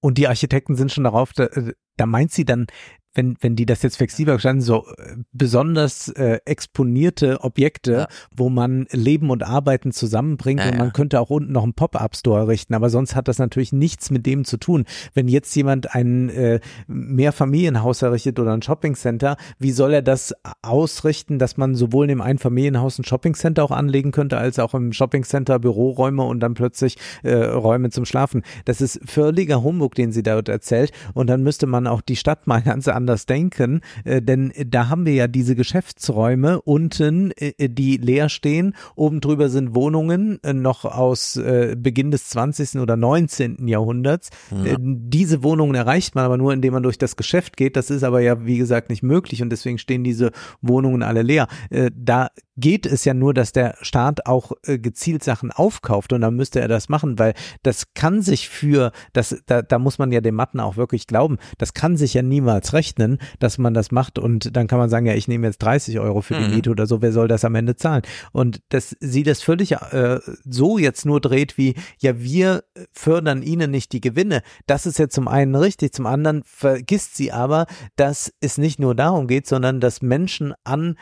Und 0.00 0.18
die 0.18 0.28
Architekten 0.28 0.76
sind 0.76 0.92
schon 0.92 1.04
darauf, 1.04 1.32
da, 1.32 1.48
da 1.96 2.06
meint 2.06 2.32
sie 2.32 2.44
dann, 2.44 2.66
wenn, 3.14 3.36
wenn 3.40 3.56
die 3.56 3.66
das 3.66 3.82
jetzt 3.82 3.96
flexibler 3.96 4.34
gestalten, 4.34 4.62
so 4.62 4.86
äh, 4.96 5.16
besonders 5.32 6.08
äh, 6.08 6.40
exponierte 6.44 7.42
Objekte, 7.42 8.06
wo 8.34 8.48
man 8.48 8.86
Leben 8.90 9.30
und 9.30 9.42
Arbeiten 9.42 9.92
zusammenbringt 9.92 10.60
Ja, 10.60 10.70
und 10.70 10.78
man 10.78 10.86
ja. 10.88 10.92
könnte 10.92 11.20
auch 11.20 11.30
unten 11.30 11.52
noch 11.52 11.62
einen 11.62 11.74
Pop-Up-Store 11.74 12.40
errichten, 12.40 12.74
aber 12.74 12.90
sonst 12.90 13.14
hat 13.14 13.28
das 13.28 13.38
natürlich 13.38 13.72
nichts 13.72 14.10
mit 14.10 14.24
dem 14.24 14.44
zu 14.44 14.56
tun. 14.56 14.84
Wenn 15.14 15.28
jetzt 15.28 15.54
jemand 15.54 15.94
ein 15.94 16.30
äh, 16.30 16.60
Mehrfamilienhaus 16.86 18.02
errichtet 18.02 18.38
oder 18.38 18.54
ein 18.54 18.62
Shoppingcenter, 18.62 19.36
wie 19.58 19.72
soll 19.72 19.92
er 19.92 20.02
das 20.02 20.34
ausrichten, 20.62 21.38
dass 21.38 21.56
man 21.56 21.74
sowohl 21.74 22.06
in 22.06 22.10
dem 22.10 22.20
Einfamilienhaus 22.22 22.98
ein 22.98 23.04
Shoppingcenter 23.04 23.62
auch 23.62 23.70
anlegen 23.70 24.10
könnte, 24.10 24.38
als 24.38 24.58
auch 24.58 24.74
im 24.74 24.92
Shoppingcenter 24.92 25.58
Büroräume 25.58 26.22
und 26.22 26.40
dann 26.40 26.54
plötzlich 26.54 26.96
äh, 27.22 27.34
Räume 27.34 27.90
zum 27.90 28.06
Schlafen. 28.06 28.42
Das 28.64 28.80
ist 28.80 29.00
völliger 29.04 29.62
Humbug, 29.62 29.94
den 29.94 30.12
sie 30.12 30.22
dort 30.22 30.48
erzählt. 30.48 30.92
Und 31.12 31.26
dann 31.28 31.42
müsste 31.42 31.66
man 31.66 31.86
auch 31.86 32.00
die 32.00 32.16
Stadt 32.16 32.46
mal 32.46 32.62
ganz 32.62 32.88
anders 32.88 33.01
denken, 33.06 33.80
äh, 34.04 34.22
denn 34.22 34.52
da 34.66 34.88
haben 34.88 35.06
wir 35.06 35.14
ja 35.14 35.28
diese 35.28 35.54
Geschäftsräume 35.54 36.60
unten, 36.62 37.32
äh, 37.32 37.68
die 37.68 37.96
leer 37.96 38.28
stehen. 38.28 38.74
Oben 38.94 39.20
drüber 39.20 39.48
sind 39.48 39.74
Wohnungen 39.74 40.38
äh, 40.42 40.52
noch 40.52 40.84
aus 40.84 41.38
Beginn 41.76 42.10
des 42.10 42.28
20. 42.28 42.80
oder 42.80 42.96
19. 42.96 43.66
Jahrhunderts. 43.66 44.30
Ja. 44.50 44.76
Diese 44.78 45.42
Wohnungen 45.42 45.74
erreicht 45.74 46.14
man 46.14 46.24
aber 46.24 46.36
nur, 46.36 46.52
indem 46.52 46.74
man 46.74 46.82
durch 46.82 46.98
das 46.98 47.16
Geschäft 47.16 47.56
geht. 47.56 47.76
Das 47.76 47.90
ist 47.90 48.02
aber 48.02 48.20
ja, 48.20 48.44
wie 48.44 48.58
gesagt, 48.58 48.90
nicht 48.90 49.02
möglich 49.02 49.42
und 49.42 49.50
deswegen 49.50 49.78
stehen 49.78 50.04
diese 50.04 50.30
Wohnungen 50.60 51.02
alle 51.02 51.22
leer. 51.22 51.48
Da 51.94 52.28
geht 52.56 52.86
es 52.86 53.04
ja 53.04 53.14
nur, 53.14 53.34
dass 53.34 53.52
der 53.52 53.76
Staat 53.80 54.26
auch 54.26 54.52
gezielt 54.64 55.24
Sachen 55.24 55.50
aufkauft 55.50 56.12
und 56.12 56.20
dann 56.20 56.36
müsste 56.36 56.60
er 56.60 56.68
das 56.68 56.88
machen, 56.88 57.18
weil 57.18 57.34
das 57.62 57.94
kann 57.94 58.22
sich 58.22 58.48
für, 58.48 58.92
das, 59.12 59.42
da, 59.46 59.62
da 59.62 59.78
muss 59.78 59.98
man 59.98 60.12
ja 60.12 60.20
dem 60.20 60.34
Matten 60.34 60.60
auch 60.60 60.76
wirklich 60.76 61.06
glauben, 61.06 61.38
das 61.58 61.74
kann 61.74 61.96
sich 61.96 62.14
ja 62.14 62.22
niemals 62.22 62.72
rechnen, 62.72 62.91
dass 63.38 63.58
man 63.58 63.74
das 63.74 63.90
macht 63.90 64.18
und 64.18 64.56
dann 64.56 64.66
kann 64.66 64.78
man 64.78 64.90
sagen, 64.90 65.06
ja, 65.06 65.14
ich 65.14 65.28
nehme 65.28 65.46
jetzt 65.46 65.62
30 65.62 65.98
Euro 66.00 66.20
für 66.20 66.34
die 66.34 66.44
Mhm. 66.44 66.54
Miete 66.54 66.70
oder 66.70 66.86
so, 66.86 67.02
wer 67.02 67.12
soll 67.12 67.28
das 67.28 67.44
am 67.44 67.54
Ende 67.54 67.76
zahlen? 67.76 68.02
Und 68.32 68.62
dass 68.68 68.96
sie 69.00 69.22
das 69.22 69.42
völlig 69.42 69.72
äh, 69.72 70.20
so 70.44 70.78
jetzt 70.78 71.06
nur 71.06 71.20
dreht 71.20 71.58
wie, 71.58 71.74
ja, 71.98 72.20
wir 72.20 72.64
fördern 72.92 73.42
ihnen 73.42 73.70
nicht 73.70 73.92
die 73.92 74.00
Gewinne, 74.00 74.42
das 74.66 74.86
ist 74.86 74.98
jetzt 74.98 75.14
zum 75.14 75.28
einen 75.28 75.54
richtig, 75.54 75.92
zum 75.92 76.06
anderen 76.06 76.42
vergisst 76.44 77.16
sie 77.16 77.32
aber, 77.32 77.66
dass 77.96 78.32
es 78.40 78.58
nicht 78.58 78.78
nur 78.78 78.94
darum 78.94 79.26
geht, 79.26 79.46
sondern 79.46 79.80
dass 79.80 80.02
Menschen 80.02 80.54
an 80.64 80.96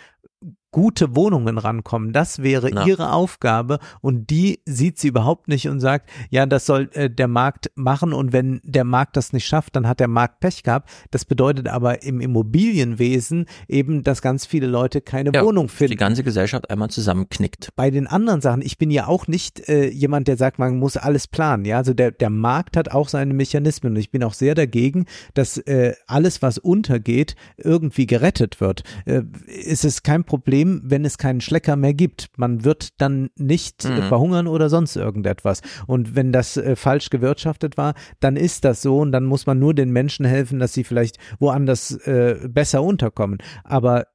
gute 0.71 1.17
Wohnungen 1.17 1.59
rankommen. 1.59 2.13
Das 2.13 2.43
wäre 2.43 2.71
Ja. 2.73 2.87
ihre 2.87 3.13
Aufgabe 3.13 3.79
und 4.01 4.31
die 4.31 4.61
sieht 4.67 4.99
sie 4.99 5.09
überhaupt 5.09 5.49
nicht 5.49 5.69
und 5.69 5.81
sagt, 5.81 6.09
ja, 6.31 6.47
das 6.47 6.67
soll 6.67 6.91
äh, 6.93 7.11
der 7.11 7.29
Markt 7.29 7.71
machen 7.75 8.13
und 8.13 8.33
wenn 8.33 8.61
der 8.63 8.85
Markt 8.85 9.17
das 9.17 9.33
nicht 9.33 9.47
schafft, 9.47 9.77
dann 9.77 9.89
hat 9.89 10.01
der 10.01 10.09
Markt 10.09 10.41
Pech 10.41 10.63
gehabt. 10.63 10.89
Das 11.11 11.25
bedeutet 11.25 11.69
aber 11.69 12.03
im 12.03 12.21
Immobilienwesen 12.21 13.47
eben, 13.69 14.03
dass 14.03 14.23
ganz 14.23 14.47
viele 14.47 14.67
Leute 14.67 15.01
keine 15.01 15.33
ja, 15.35 15.45
Wohnung 15.45 15.69
finden 15.69 15.93
die 15.93 15.97
ganze 15.97 16.23
Gesellschaft 16.23 16.71
einmal 16.71 16.91
zusammenknickt. 16.91 17.71
bei 17.77 17.91
den 17.91 18.07
anderen 18.07 18.41
Sachen, 18.41 18.63
ich 18.63 18.79
bin 18.79 18.91
ja 18.91 19.07
auch 19.07 19.27
nicht 19.27 19.69
äh, 19.69 19.89
jemand, 19.89 20.29
der 20.29 20.37
sagt, 20.37 20.59
man 20.59 20.79
muss 20.79 20.97
alles 20.97 21.27
planen. 21.27 21.65
Ja, 21.65 21.79
also 21.79 21.95
der, 21.95 22.11
der 22.13 22.31
Markt 22.31 22.77
hat 22.77 22.91
auch 22.91 23.09
seine 23.09 23.35
Mechanismen 23.35 23.93
und 23.95 23.99
ich 23.99 24.11
bin 24.11 24.23
auch 24.23 24.35
sehr 24.35 24.55
dagegen, 24.55 25.07
dass 25.35 25.59
äh, 25.59 25.95
alles, 26.07 26.43
was 26.43 26.59
untergeht, 26.59 27.35
irgendwie 27.57 28.07
gerettet 28.07 28.61
wird. 28.61 28.85
Äh, 29.07 29.23
ist 29.47 29.85
es 29.85 30.03
kein 30.03 30.25
Problem, 30.25 30.60
wenn 30.67 31.05
es 31.05 31.19
keinen 31.19 31.41
Schlecker 31.41 31.77
mehr 31.77 31.95
gibt. 31.95 32.29
Man 32.37 32.65
wird 32.65 32.89
dann 32.99 33.31
nicht 33.37 33.85
äh, 33.85 33.91
Mhm. 34.01 34.03
verhungern 34.09 34.47
oder 34.47 34.69
sonst 34.69 34.97
irgendetwas. 34.97 35.61
Und 35.87 36.15
wenn 36.17 36.33
das 36.33 36.57
äh, 36.57 36.77
falsch 36.77 37.11
gewirtschaftet 37.11 37.77
war, 37.77 37.95
dann 38.21 38.37
ist 38.37 38.65
das 38.65 38.83
so 38.83 38.99
und 39.01 39.13
dann 39.13 39.25
muss 39.25 39.47
man 39.47 39.59
nur 39.59 39.75
den 39.75 39.91
Menschen 39.91 40.25
helfen, 40.25 40.59
dass 40.59 40.73
sie 40.73 40.85
vielleicht 40.85 41.19
woanders 41.39 41.93
äh, 42.07 42.49
besser 42.49 42.83
unterkommen. 42.83 43.39
Aber 43.65 44.07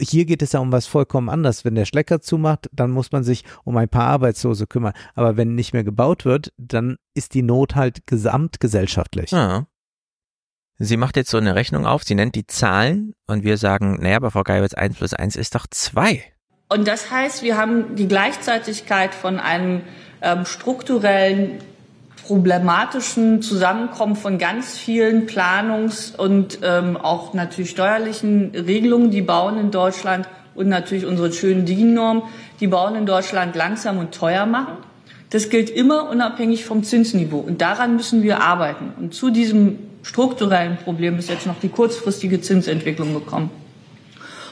hier 0.00 0.26
geht 0.26 0.42
es 0.42 0.52
ja 0.52 0.60
um 0.60 0.70
was 0.70 0.86
vollkommen 0.86 1.30
anderes. 1.30 1.64
Wenn 1.64 1.74
der 1.74 1.86
Schlecker 1.86 2.20
zumacht, 2.20 2.68
dann 2.72 2.90
muss 2.90 3.10
man 3.10 3.24
sich 3.24 3.42
um 3.64 3.74
ein 3.78 3.88
paar 3.88 4.04
Arbeitslose 4.06 4.66
kümmern. 4.66 4.92
Aber 5.14 5.38
wenn 5.38 5.54
nicht 5.54 5.72
mehr 5.72 5.82
gebaut 5.82 6.26
wird, 6.26 6.52
dann 6.58 6.96
ist 7.14 7.32
die 7.32 7.42
Not 7.42 7.74
halt 7.74 8.06
gesamtgesellschaftlich. 8.06 9.30
Ja. 9.30 9.66
Sie 10.78 10.96
macht 10.96 11.16
jetzt 11.16 11.30
so 11.30 11.38
eine 11.38 11.54
Rechnung 11.54 11.86
auf, 11.86 12.02
sie 12.02 12.14
nennt 12.14 12.34
die 12.34 12.46
Zahlen 12.46 13.14
und 13.26 13.44
wir 13.44 13.56
sagen, 13.56 13.98
naja, 14.00 14.16
aber 14.16 14.30
Frau 14.30 14.42
Geibitz, 14.42 14.74
1 14.74 14.96
plus 14.96 15.14
1 15.14 15.36
ist 15.36 15.54
doch 15.54 15.66
2. 15.70 16.24
Und 16.68 16.88
das 16.88 17.10
heißt, 17.10 17.42
wir 17.42 17.56
haben 17.56 17.96
die 17.96 18.08
Gleichzeitigkeit 18.08 19.14
von 19.14 19.38
einem 19.38 19.82
ähm, 20.22 20.46
strukturellen, 20.46 21.58
problematischen 22.26 23.42
Zusammenkommen 23.42 24.16
von 24.16 24.38
ganz 24.38 24.78
vielen 24.78 25.26
Planungs- 25.26 26.16
und 26.16 26.60
ähm, 26.62 26.96
auch 26.96 27.34
natürlich 27.34 27.70
steuerlichen 27.70 28.52
Regelungen, 28.54 29.10
die 29.10 29.22
bauen 29.22 29.58
in 29.58 29.70
Deutschland 29.70 30.28
und 30.54 30.68
natürlich 30.68 31.04
unsere 31.04 31.32
schönen 31.32 31.66
DIN-Normen, 31.66 32.22
die 32.60 32.68
bauen 32.68 32.94
in 32.94 33.06
Deutschland 33.06 33.56
langsam 33.56 33.98
und 33.98 34.14
teuer 34.14 34.46
machen. 34.46 34.78
Das 35.32 35.48
gilt 35.48 35.70
immer 35.70 36.10
unabhängig 36.10 36.66
vom 36.66 36.84
Zinsniveau. 36.84 37.38
Und 37.38 37.62
daran 37.62 37.96
müssen 37.96 38.22
wir 38.22 38.42
arbeiten. 38.42 38.92
Und 38.98 39.14
zu 39.14 39.30
diesem 39.30 39.78
strukturellen 40.02 40.76
Problem 40.76 41.18
ist 41.18 41.30
jetzt 41.30 41.46
noch 41.46 41.58
die 41.58 41.70
kurzfristige 41.70 42.42
Zinsentwicklung 42.42 43.14
gekommen. 43.14 43.50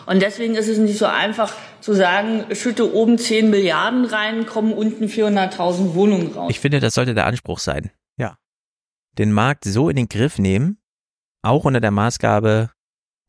Und 0.07 0.23
deswegen 0.23 0.55
ist 0.55 0.69
es 0.69 0.79
nicht 0.79 0.97
so 0.97 1.05
einfach 1.05 1.53
zu 1.83 1.93
sagen, 1.93 2.47
schütte 2.55 2.95
oben 2.95 3.19
10 3.19 3.51
Milliarden 3.51 4.07
rein, 4.07 4.47
kommen 4.47 4.73
unten 4.73 5.05
400.000 5.05 5.93
Wohnungen 5.93 6.33
raus. 6.33 6.51
Ich 6.51 6.61
finde, 6.61 6.81
das 6.81 6.95
sollte 6.95 7.13
der 7.13 7.27
Anspruch 7.27 7.59
sein. 7.59 7.91
Ja. 8.17 8.39
Den 9.19 9.33
Markt 9.33 9.65
so 9.65 9.91
in 9.91 9.97
den 9.97 10.09
Griff 10.09 10.39
nehmen, 10.39 10.79
auch 11.43 11.67
unter 11.67 11.81
der 11.81 11.91
Maßgabe, 11.91 12.71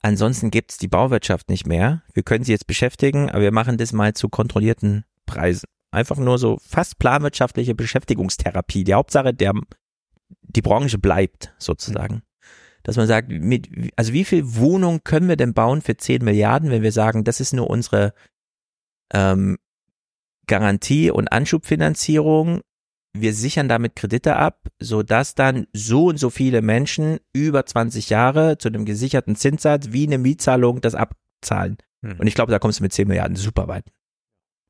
ansonsten 0.01 0.51
gibt's 0.51 0.77
die 0.77 0.87
Bauwirtschaft 0.87 1.49
nicht 1.49 1.67
mehr. 1.67 2.01
Wir 2.13 2.23
können 2.23 2.45
sie 2.45 2.53
jetzt 2.53 2.65
beschäftigen, 2.67 3.29
aber 3.29 3.41
wir 3.41 3.51
machen 3.51 3.77
das 3.77 3.91
mal 3.91 4.13
zu 4.13 4.29
kontrollierten 4.29 5.03
Preisen. 5.25 5.65
Einfach 5.91 6.17
nur 6.17 6.37
so 6.37 6.57
fast 6.65 6.99
planwirtschaftliche 6.99 7.75
Beschäftigungstherapie. 7.75 8.85
Die 8.85 8.93
Hauptsache, 8.93 9.33
der, 9.33 9.53
die 10.41 10.61
Branche 10.61 10.97
bleibt 10.97 11.53
sozusagen. 11.57 12.23
dass 12.83 12.95
man 12.95 13.07
sagt, 13.07 13.29
mit, 13.29 13.69
also 13.95 14.13
wie 14.13 14.23
viel 14.23 14.55
Wohnung 14.55 15.03
können 15.03 15.27
wir 15.27 15.35
denn 15.35 15.53
bauen 15.53 15.81
für 15.81 15.97
10 15.97 16.23
Milliarden, 16.23 16.71
wenn 16.71 16.81
wir 16.81 16.91
sagen, 16.91 17.23
das 17.23 17.39
ist 17.39 17.53
nur 17.53 17.69
unsere 17.69 18.13
ähm, 19.13 19.57
Garantie 20.47 21.11
und 21.11 21.31
Anschubfinanzierung. 21.31 22.61
Wir 23.13 23.33
sichern 23.33 23.67
damit 23.67 23.95
Kredite 23.95 24.37
ab, 24.37 24.67
so 24.79 25.03
dass 25.03 25.35
dann 25.35 25.67
so 25.73 26.05
und 26.05 26.17
so 26.17 26.29
viele 26.29 26.61
Menschen 26.61 27.19
über 27.33 27.65
20 27.65 28.09
Jahre 28.09 28.57
zu 28.57 28.69
einem 28.69 28.85
gesicherten 28.85 29.35
Zinssatz 29.35 29.89
wie 29.91 30.07
eine 30.07 30.17
Mietzahlung 30.17 30.79
das 30.81 30.95
abzahlen. 30.95 31.77
Hm. 32.03 32.19
Und 32.19 32.27
ich 32.27 32.35
glaube, 32.35 32.51
da 32.51 32.59
kommst 32.59 32.79
du 32.79 32.83
mit 32.83 32.93
10 32.93 33.07
Milliarden 33.07 33.35
super 33.35 33.67
weit. 33.67 33.85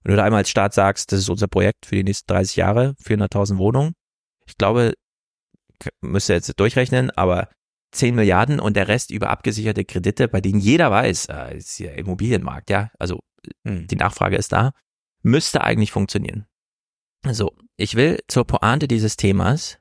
Wenn 0.03 0.11
du 0.11 0.17
da 0.17 0.23
einmal 0.23 0.39
als 0.39 0.49
Staat 0.49 0.73
sagst, 0.73 1.11
das 1.11 1.19
ist 1.19 1.29
unser 1.29 1.47
Projekt 1.47 1.85
für 1.85 1.95
die 1.95 2.03
nächsten 2.03 2.27
30 2.27 2.55
Jahre, 2.55 2.95
400.000 3.03 3.57
Wohnungen. 3.57 3.93
Ich 4.47 4.57
glaube, 4.57 4.93
müsst 6.01 6.29
ihr 6.29 6.35
jetzt 6.35 6.59
durchrechnen, 6.59 7.11
aber 7.11 7.49
10 7.93 8.15
Milliarden 8.15 8.59
und 8.59 8.75
der 8.75 8.87
Rest 8.87 9.11
über 9.11 9.29
abgesicherte 9.29 9.85
Kredite, 9.85 10.27
bei 10.27 10.41
denen 10.41 10.59
jeder 10.59 10.91
weiß, 10.91 11.25
äh, 11.27 11.57
ist 11.57 11.75
hier 11.75 11.93
Immobilienmarkt, 11.93 12.69
ja, 12.69 12.89
also 12.97 13.19
Hm. 13.65 13.87
die 13.87 13.95
Nachfrage 13.95 14.35
ist 14.35 14.51
da, 14.51 14.71
müsste 15.23 15.63
eigentlich 15.63 15.91
funktionieren. 15.91 16.45
So, 17.29 17.55
ich 17.77 17.95
will 17.95 18.19
zur 18.27 18.45
Pointe 18.45 18.87
dieses 18.87 19.17
Themas 19.17 19.77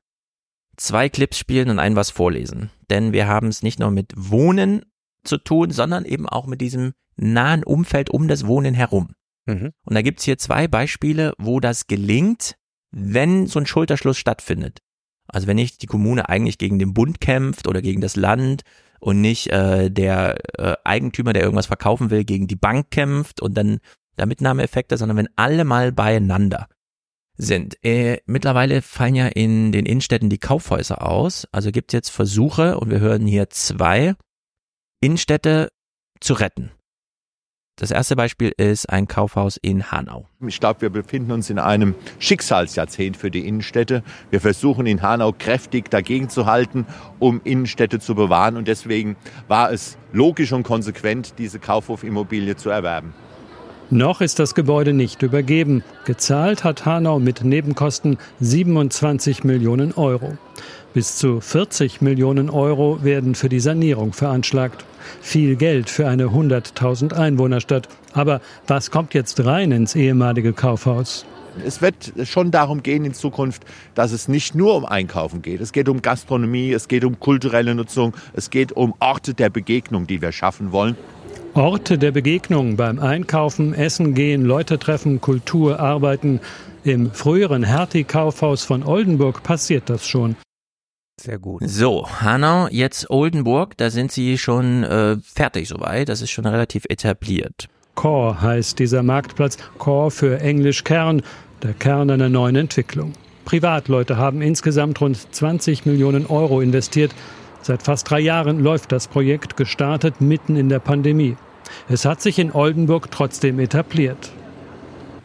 zwei 0.76 1.08
Clips 1.08 1.38
spielen 1.38 1.70
und 1.70 1.78
ein 1.78 1.97
was 1.97 2.10
vorlesen, 2.10 2.70
denn 2.90 3.12
wir 3.12 3.26
haben 3.26 3.49
es 3.49 3.62
nicht 3.62 3.78
nur 3.78 3.90
mit 3.90 4.12
Wohnen 4.17 4.85
zu 5.24 5.38
tun, 5.38 5.70
sondern 5.70 6.04
eben 6.04 6.28
auch 6.28 6.47
mit 6.47 6.60
diesem 6.60 6.92
nahen 7.17 7.65
Umfeld 7.65 8.10
um 8.10 8.28
das 8.28 8.47
Wohnen 8.47 8.74
herum. 8.74 9.15
Mhm. 9.50 9.70
Und 9.84 9.94
da 9.94 10.02
gibt's 10.02 10.24
hier 10.24 10.38
zwei 10.38 10.68
Beispiele, 10.68 11.33
wo 11.38 11.60
das 11.60 11.86
gelingt, 11.86 12.56
wenn 12.90 13.47
so 13.47 13.58
ein 13.58 13.66
Schulterschluss 13.66 14.18
stattfindet. 14.18 14.81
Also 15.28 15.47
wenn 15.47 15.56
nicht 15.56 15.83
die 15.83 15.86
Kommune 15.86 16.28
eigentlich 16.28 16.58
gegen 16.58 16.78
den 16.78 16.92
Bund 16.92 17.20
kämpft 17.20 17.68
oder 17.68 17.83
gegen 17.83 18.00
das 18.00 18.16
Land 18.16 18.62
und 18.99 19.20
nicht 19.20 19.49
äh, 19.49 19.90
der 19.90 20.36
äh, 20.58 20.76
Eigentümer, 20.84 21.33
der 21.33 21.42
irgendwas 21.42 21.66
verkaufen 21.66 22.10
will, 22.10 22.24
gegen 22.24 22.49
die 22.49 22.56
Bank 22.56 22.90
kämpft 22.90 23.40
und 23.40 23.54
dann 23.54 23.78
da 24.16 24.26
Mitnahmeeffekte, 24.26 24.97
sondern 24.97 25.16
wenn 25.16 25.28
alle 25.36 25.65
mal 25.65 25.92
beieinander 25.92 26.66
sind. 27.36 27.83
Äh, 27.84 28.18
mittlerweile 28.26 28.83
fallen 28.83 29.15
ja 29.15 29.28
in 29.28 29.72
den 29.72 29.86
Innenstädten 29.86 30.28
die 30.28 30.38
Kaufhäuser 30.38 31.06
aus. 31.06 31.47
Also 31.52 31.70
gibt 31.70 31.92
es 31.92 31.94
jetzt 31.94 32.10
Versuche, 32.10 32.78
und 32.78 32.90
wir 32.90 33.00
hören 33.00 33.26
hier 33.26 33.49
zwei, 33.50 34.15
Innenstädte 35.00 35.70
zu 36.20 36.34
retten. 36.34 36.70
Das 37.80 37.90
erste 37.90 38.14
Beispiel 38.14 38.52
ist 38.58 38.90
ein 38.90 39.08
Kaufhaus 39.08 39.56
in 39.56 39.90
Hanau. 39.90 40.26
Ich 40.46 40.60
glaube, 40.60 40.82
wir 40.82 40.90
befinden 40.90 41.32
uns 41.32 41.48
in 41.48 41.58
einem 41.58 41.94
Schicksalsjahrzehnt 42.18 43.16
für 43.16 43.30
die 43.30 43.48
Innenstädte. 43.48 44.02
Wir 44.28 44.42
versuchen 44.42 44.84
in 44.84 45.00
Hanau 45.00 45.32
kräftig 45.32 45.88
dagegen 45.90 46.28
zu 46.28 46.44
halten, 46.44 46.84
um 47.20 47.40
Innenstädte 47.42 47.98
zu 47.98 48.14
bewahren. 48.14 48.58
Und 48.58 48.68
deswegen 48.68 49.16
war 49.48 49.72
es 49.72 49.96
logisch 50.12 50.52
und 50.52 50.62
konsequent, 50.62 51.38
diese 51.38 51.58
Kaufhofimmobilie 51.58 52.54
zu 52.54 52.68
erwerben. 52.68 53.14
Noch 53.88 54.20
ist 54.20 54.38
das 54.38 54.54
Gebäude 54.54 54.92
nicht 54.92 55.22
übergeben. 55.22 55.82
Gezahlt 56.04 56.64
hat 56.64 56.84
Hanau 56.84 57.18
mit 57.18 57.44
Nebenkosten 57.44 58.18
27 58.40 59.42
Millionen 59.42 59.94
Euro. 59.94 60.36
Bis 60.92 61.17
zu 61.17 61.40
40 61.40 62.01
Millionen 62.01 62.51
Euro 62.51 63.05
werden 63.05 63.37
für 63.37 63.49
die 63.49 63.60
Sanierung 63.60 64.12
veranschlagt. 64.12 64.85
Viel 65.21 65.55
Geld 65.55 65.89
für 65.89 66.08
eine 66.08 66.24
100.000 66.24 67.12
Einwohnerstadt. 67.12 67.89
Aber 68.12 68.40
was 68.67 68.90
kommt 68.90 69.15
jetzt 69.15 69.44
rein 69.44 69.71
ins 69.71 69.94
ehemalige 69.94 70.53
Kaufhaus? 70.53 71.24
Es 71.65 71.81
wird 71.81 72.12
schon 72.24 72.51
darum 72.51 72.83
gehen 72.83 73.05
in 73.05 73.15
Zukunft, 73.15 73.62
dass 73.94 74.10
es 74.10 74.26
nicht 74.26 74.56
nur 74.56 74.74
um 74.74 74.85
Einkaufen 74.85 75.42
geht. 75.42 75.60
Es 75.60 75.71
geht 75.71 75.89
um 75.89 76.03
Gastronomie, 76.03 76.73
es 76.73 76.89
geht 76.89 77.05
um 77.05 77.21
kulturelle 77.21 77.74
Nutzung, 77.74 78.15
es 78.33 78.51
geht 78.51 78.73
um 78.73 78.94
Orte 78.99 79.35
der 79.35 79.51
Begegnung, 79.51 80.08
die 80.08 80.21
wir 80.21 80.33
schaffen 80.33 80.73
wollen. 80.73 80.97
Orte 81.55 81.99
der 81.99 82.10
Begegnung 82.10 82.76
beim 82.76 82.99
Einkaufen, 82.99 83.74
Essen 83.74 84.15
gehen, 84.15 84.44
Leute 84.44 84.78
treffen, 84.78 85.21
Kultur, 85.21 85.78
Arbeiten. 85.78 86.40
Im 86.83 87.12
früheren 87.12 87.62
Hertie-Kaufhaus 87.62 88.65
von 88.65 88.83
Oldenburg 88.83 89.42
passiert 89.42 89.89
das 89.89 90.06
schon. 90.06 90.37
Sehr 91.22 91.38
gut. 91.38 91.62
So, 91.67 92.06
Hanau, 92.22 92.69
jetzt 92.70 93.10
Oldenburg, 93.10 93.76
da 93.76 93.90
sind 93.90 94.10
sie 94.10 94.38
schon 94.38 94.85
äh, 94.85 95.19
fertig 95.22 95.69
soweit, 95.69 96.08
das 96.08 96.22
ist 96.22 96.31
schon 96.31 96.47
relativ 96.47 96.86
etabliert. 96.88 97.69
Core 97.94 98.40
heißt 98.40 98.78
dieser 98.78 99.03
Marktplatz. 99.03 99.58
Core 99.76 100.10
für 100.10 100.40
Englisch 100.40 100.83
Kern, 100.83 101.20
der 101.62 101.74
Kern 101.74 102.10
einer 102.10 102.31
neuen 102.31 102.56
Entwicklung. 102.56 103.12
Privatleute 103.44 104.17
haben 104.17 104.40
insgesamt 104.40 104.99
rund 105.03 105.19
20 105.35 105.85
Millionen 105.85 106.24
Euro 106.24 106.62
investiert. 106.62 107.15
Seit 107.60 107.83
fast 107.83 108.08
drei 108.08 108.20
Jahren 108.20 108.60
läuft 108.60 108.90
das 108.90 109.06
Projekt, 109.06 109.58
gestartet 109.58 110.22
mitten 110.22 110.56
in 110.56 110.70
der 110.70 110.78
Pandemie. 110.78 111.36
Es 111.90 112.06
hat 112.06 112.22
sich 112.22 112.38
in 112.38 112.53
Oldenburg 112.53 113.10
trotzdem 113.10 113.58
etabliert. 113.58 114.33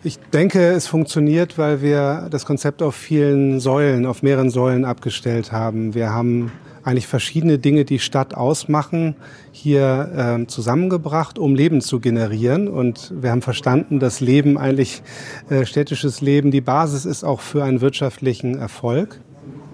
Ich 0.05 0.19
denke, 0.19 0.59
es 0.67 0.85
funktioniert, 0.85 1.57
weil 1.57 1.81
wir 1.81 2.27
das 2.29 2.45
Konzept 2.45 2.83
auf 2.83 2.93
vielen 2.93 3.59
Säulen, 3.59 4.05
auf 4.05 4.21
mehreren 4.21 4.51
Säulen 4.51 4.85
abgestellt 4.85 5.51
haben. 5.51 5.95
Wir 5.95 6.11
haben 6.11 6.51
eigentlich 6.83 7.07
verschiedene 7.07 7.57
Dinge, 7.57 7.85
die 7.85 7.97
Stadt 7.97 8.35
ausmachen, 8.35 9.15
hier 9.51 10.37
äh, 10.43 10.45
zusammengebracht, 10.45 11.39
um 11.39 11.55
Leben 11.55 11.81
zu 11.81 11.99
generieren. 11.99 12.67
Und 12.67 13.15
wir 13.19 13.31
haben 13.31 13.41
verstanden, 13.41 13.99
dass 13.99 14.21
Leben 14.21 14.59
eigentlich 14.59 15.01
äh, 15.49 15.65
städtisches 15.65 16.21
Leben 16.21 16.51
die 16.51 16.61
Basis 16.61 17.05
ist 17.05 17.23
auch 17.23 17.41
für 17.41 17.63
einen 17.63 17.81
wirtschaftlichen 17.81 18.59
Erfolg. 18.59 19.19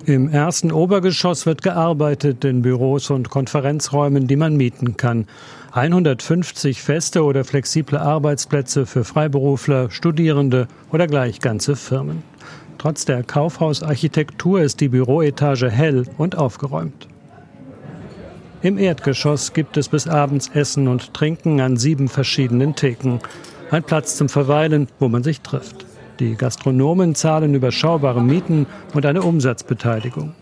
Im 0.06 0.30
ersten 0.30 0.72
Obergeschoss 0.72 1.46
wird 1.46 1.62
gearbeitet 1.62 2.46
in 2.46 2.62
Büros 2.62 3.10
und 3.10 3.30
Konferenzräumen, 3.30 4.28
die 4.28 4.38
man 4.38 4.56
mieten 4.56 4.96
kann. 4.96 5.28
150 5.74 6.82
feste 6.82 7.24
oder 7.24 7.46
flexible 7.46 7.98
Arbeitsplätze 7.98 8.86
für 8.86 9.06
Freiberufler, 9.06 9.90
Studierende 9.90 10.68
oder 10.92 11.08
gleich 11.08 11.40
ganze 11.40 11.78
Firmen. 11.78 12.24
Trotz 12.78 13.06
der 13.06 13.24
Kaufhausarchitektur 13.24 14.62
ist 14.62 14.82
die 14.82 14.90
Büroetage 14.90 15.70
hell 15.70 16.06
und 16.18 16.38
aufgeräumt. 16.38 17.08
Im 18.62 18.78
Erdgeschoss 18.78 19.54
gibt 19.54 19.78
es 19.78 19.88
bis 19.88 20.10
abends 20.10 20.52
Essen 20.54 20.90
und 20.90 21.14
Trinken 21.14 21.62
an 21.62 21.78
sieben 21.78 22.10
verschiedenen 22.10 22.76
Theken. 22.76 23.20
Ein 23.72 23.84
Platz 23.84 24.18
zum 24.18 24.28
Verweilen, 24.28 24.90
wo 25.00 25.08
man 25.08 25.24
sich 25.24 25.40
trifft. 25.40 25.86
Die 26.20 26.36
Gastronomen 26.36 27.16
zahlen 27.16 27.56
überschaubare 27.56 28.22
Mieten 28.22 28.68
und 28.94 29.06
eine 29.06 29.22
Umsatzbeteiligung. 29.22 30.34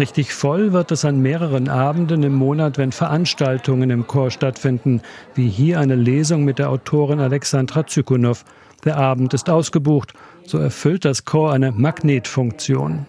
Richtig 0.00 0.32
voll 0.32 0.72
wird 0.72 0.92
es 0.92 1.04
an 1.04 1.20
mehreren 1.20 1.68
Abenden 1.68 2.22
im 2.22 2.32
Monat, 2.32 2.78
wenn 2.78 2.90
Veranstaltungen 2.90 3.90
im 3.90 4.06
Chor 4.06 4.30
stattfinden, 4.30 5.02
wie 5.34 5.46
hier 5.46 5.78
eine 5.78 5.94
Lesung 5.94 6.42
mit 6.42 6.58
der 6.58 6.70
Autorin 6.70 7.20
Alexandra 7.20 7.86
Zykunow. 7.86 8.42
Der 8.86 8.96
Abend 8.96 9.34
ist 9.34 9.50
ausgebucht, 9.50 10.14
so 10.46 10.56
erfüllt 10.56 11.04
das 11.04 11.26
Chor 11.26 11.52
eine 11.52 11.70
Magnetfunktion. 11.72 13.04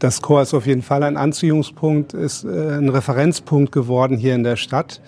Das 0.00 0.20
Chor 0.20 0.42
ist 0.42 0.54
auf 0.54 0.66
jeden 0.66 0.82
Fall 0.82 1.04
ein 1.04 1.16
Anziehungspunkt, 1.16 2.14
ist 2.14 2.42
äh, 2.42 2.48
ein 2.48 2.88
Referenzpunkt 2.88 3.70
geworden 3.70 4.16
hier 4.16 4.34
in 4.34 4.42
der 4.42 4.56
Stadt. 4.56 5.00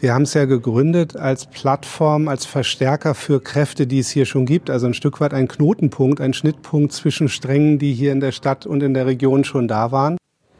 Wir 0.00 0.14
haben 0.14 0.22
es 0.22 0.32
ja 0.32 0.46
gegründet 0.46 1.16
als 1.16 1.44
Plattform, 1.44 2.28
als 2.28 2.46
Verstärker 2.46 3.14
für 3.14 3.42
Kräfte, 3.42 3.86
die 3.86 3.98
es 3.98 4.08
hier 4.08 4.24
schon 4.24 4.46
gibt. 4.46 4.70
Also 4.70 4.86
ein 4.86 4.94
Stück 4.94 5.20
weit 5.20 5.34
ein 5.34 5.48
Knotenpunkt, 5.48 6.22
ein 6.22 6.32
Schnittpunkt 6.32 6.94
zwischen 6.94 7.28
Strängen, 7.28 7.78
die 7.78 7.92
hier 7.92 8.12
in 8.12 8.20
der 8.20 8.32
Stadt 8.32 8.64
und 8.64 8.82
in 8.82 8.94
der 8.94 9.04
Region 9.04 9.44
schon 9.44 9.68
da 9.68 9.92
waren. 9.92 10.16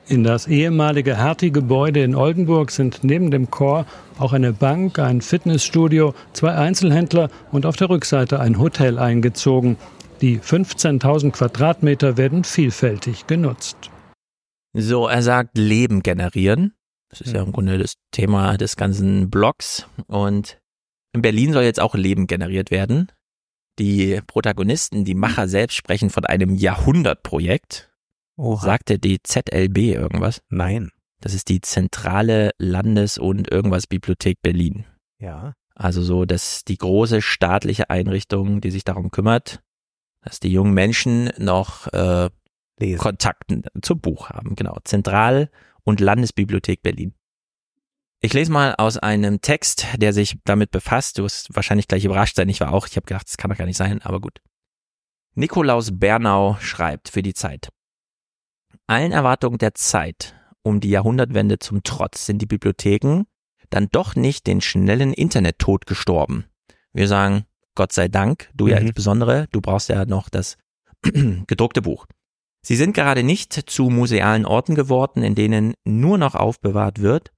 In 0.09 0.23
das 0.23 0.47
ehemalige 0.47 1.17
Hertie-Gebäude 1.17 2.05
in 2.05 2.15
Oldenburg 2.15 2.71
sind 2.71 3.03
neben 3.03 3.33
dem 3.33 3.51
Chor 3.51 3.87
auch 4.21 4.33
eine 4.33 4.53
Bank, 4.53 5.01
ein 5.01 5.21
Fitnessstudio, 5.21 6.15
zwei 6.33 6.55
Einzelhändler 6.55 7.29
und 7.51 7.67
auf 7.67 7.75
der 7.75 7.91
Rückseite 7.91 8.39
ein 8.39 8.61
Hotel 8.61 9.01
eingezogen. 9.01 9.77
Die 10.21 10.39
15.000 10.39 11.33
Quadratmeter 11.33 12.17
werden 12.17 12.45
vielfältig 12.45 13.27
genutzt. 13.27 13.91
So, 14.75 15.09
er 15.09 15.23
sagt 15.23 15.59
Leben 15.59 16.05
generieren. 16.05 16.75
Das 17.11 17.21
ist 17.21 17.35
ja 17.35 17.43
im 17.43 17.51
Grunde 17.51 17.77
das 17.77 17.95
Thema 18.13 18.57
des 18.57 18.77
ganzen 18.77 19.29
Blogs. 19.29 19.89
Und 20.07 20.61
in 21.13 21.23
Berlin 21.23 21.53
soll 21.53 21.65
jetzt 21.65 21.81
auch 21.81 21.97
Leben 21.97 22.29
generiert 22.29 22.71
werden. 22.71 23.11
Die 23.81 24.21
Protagonisten, 24.25 25.05
die 25.05 25.15
Macher 25.15 25.49
selbst 25.49 25.75
sprechen 25.75 26.11
von 26.11 26.25
einem 26.25 26.55
Jahrhundertprojekt. 26.55 27.91
Oha. 28.37 28.63
Sagte 28.63 28.99
die 28.99 29.23
ZLB 29.23 29.79
irgendwas? 29.95 30.43
Nein. 30.49 30.91
Das 31.21 31.35
ist 31.35 31.49
die 31.49 31.61
Zentrale 31.61 32.51
Landes- 32.59 33.19
und 33.19 33.51
irgendwas 33.51 33.87
Bibliothek 33.87 34.43
Berlin. 34.43 34.85
Ja. 35.19 35.55
Also 35.75 36.03
so, 36.03 36.25
dass 36.25 36.65
die 36.65 36.79
große 36.79 37.23
staatliche 37.23 37.91
Einrichtung, 37.91 38.61
die 38.61 38.71
sich 38.71 38.85
darum 38.85 39.11
kümmert, 39.11 39.63
dass 40.23 40.41
die 40.41 40.51
jungen 40.51 40.75
Menschen 40.75 41.31
noch 41.39 41.87
äh, 41.93 42.31
Kontakten 42.99 43.65
zum 43.81 44.01
Buch 44.01 44.31
haben. 44.31 44.55
Genau. 44.57 44.77
Zentral- 44.85 45.51
und 45.83 46.01
Landesbibliothek 46.01 46.83
Berlin. 46.83 47.15
Ich 48.21 48.33
lese 48.33 48.51
mal 48.51 48.75
aus 48.77 48.97
einem 48.97 49.41
Text, 49.41 49.87
der 49.97 50.13
sich 50.13 50.39
damit 50.45 50.71
befasst. 50.71 51.19
Du 51.19 51.23
wirst 51.23 51.55
wahrscheinlich 51.55 51.87
gleich 51.87 52.05
überrascht 52.05 52.37
sein. 52.37 52.49
Ich 52.49 52.61
war 52.61 52.73
auch. 52.73 52.87
Ich 52.87 52.97
habe 52.97 53.07
gedacht, 53.07 53.29
das 53.29 53.37
kann 53.37 53.51
doch 53.51 53.59
gar 53.59 53.67
nicht 53.67 53.77
sein, 53.77 54.03
aber 54.03 54.21
gut. 54.21 54.41
Nikolaus 55.35 55.99
Bernau 55.99 56.57
schreibt 56.61 57.11
für 57.11 57.23
die 57.23 57.35
Zeit. 57.35 57.69
Allen 58.87 59.13
Erwartungen 59.13 59.59
der 59.59 59.75
Zeit 59.75 60.35
um 60.63 60.81
die 60.81 60.91
Jahrhundertwende 60.91 61.59
zum 61.59 61.83
Trotz 61.83 62.27
sind 62.27 62.41
die 62.43 62.47
Bibliotheken 62.47 63.25
dann 63.71 63.89
doch 63.91 64.15
nicht 64.15 64.47
den 64.47 64.61
schnellen 64.61 65.13
Internettod 65.13 65.87
gestorben. 65.87 66.47
Wir 66.93 67.09
sagen, 67.09 67.45
Gott 67.75 67.93
sei 67.93 68.09
Dank, 68.09 68.51
du 68.55 68.69
ja 68.69 68.79
Mhm. 68.81 68.87
insbesondere, 68.87 69.49
du 69.51 69.61
brauchst 69.61 69.89
ja 69.89 70.05
noch 70.07 70.29
das 70.29 70.57
gedruckte 71.47 71.83
Buch. 71.83 72.07
Sie 72.63 72.77
sind 72.77 72.95
gerade 72.95 73.23
nicht 73.23 73.53
zu 73.53 73.91
musealen 73.91 74.45
Orten 74.45 74.75
geworden, 74.75 75.23
in 75.23 75.35
denen 75.35 75.75
nur 75.85 76.19
noch 76.19 76.35
aufbewahrt 76.35 77.01
wird, 77.01 77.33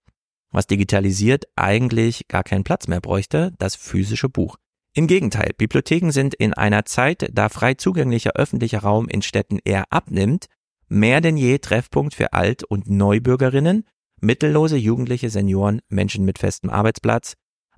was 0.51 0.67
digitalisiert 0.67 1.45
eigentlich 1.57 2.29
gar 2.29 2.45
keinen 2.45 2.65
Platz 2.65 2.89
mehr 2.89 3.01
bräuchte, 3.01 3.53
das 3.59 3.75
physische 3.75 4.29
Buch. 4.29 4.57
Im 4.95 5.07
Gegenteil, 5.07 5.51
Bibliotheken 5.57 6.11
sind 6.13 6.35
in 6.35 6.55
einer 6.55 6.85
Zeit, 6.87 7.29
da 7.33 7.49
frei 7.51 7.75
zugänglicher 7.75 8.33
öffentlicher 8.37 8.81
Raum 8.81 9.09
in 9.09 9.21
Städten 9.23 9.59
eher 9.65 9.85
abnimmt, 9.91 10.47
mehr 10.89 11.21
denn 11.21 11.37
je 11.37 11.59
Treffpunkt 11.59 12.15
für 12.15 12.33
Alt- 12.33 12.65
und 12.65 12.89
Neubürgerinnen, 12.89 13.85
mittellose 14.21 14.77
Jugendliche, 14.77 15.31
Senioren, 15.31 15.81
Menschen 15.89 16.25
mit 16.25 16.39
festem 16.39 16.71
Arbeitsplatz, 16.71 17.35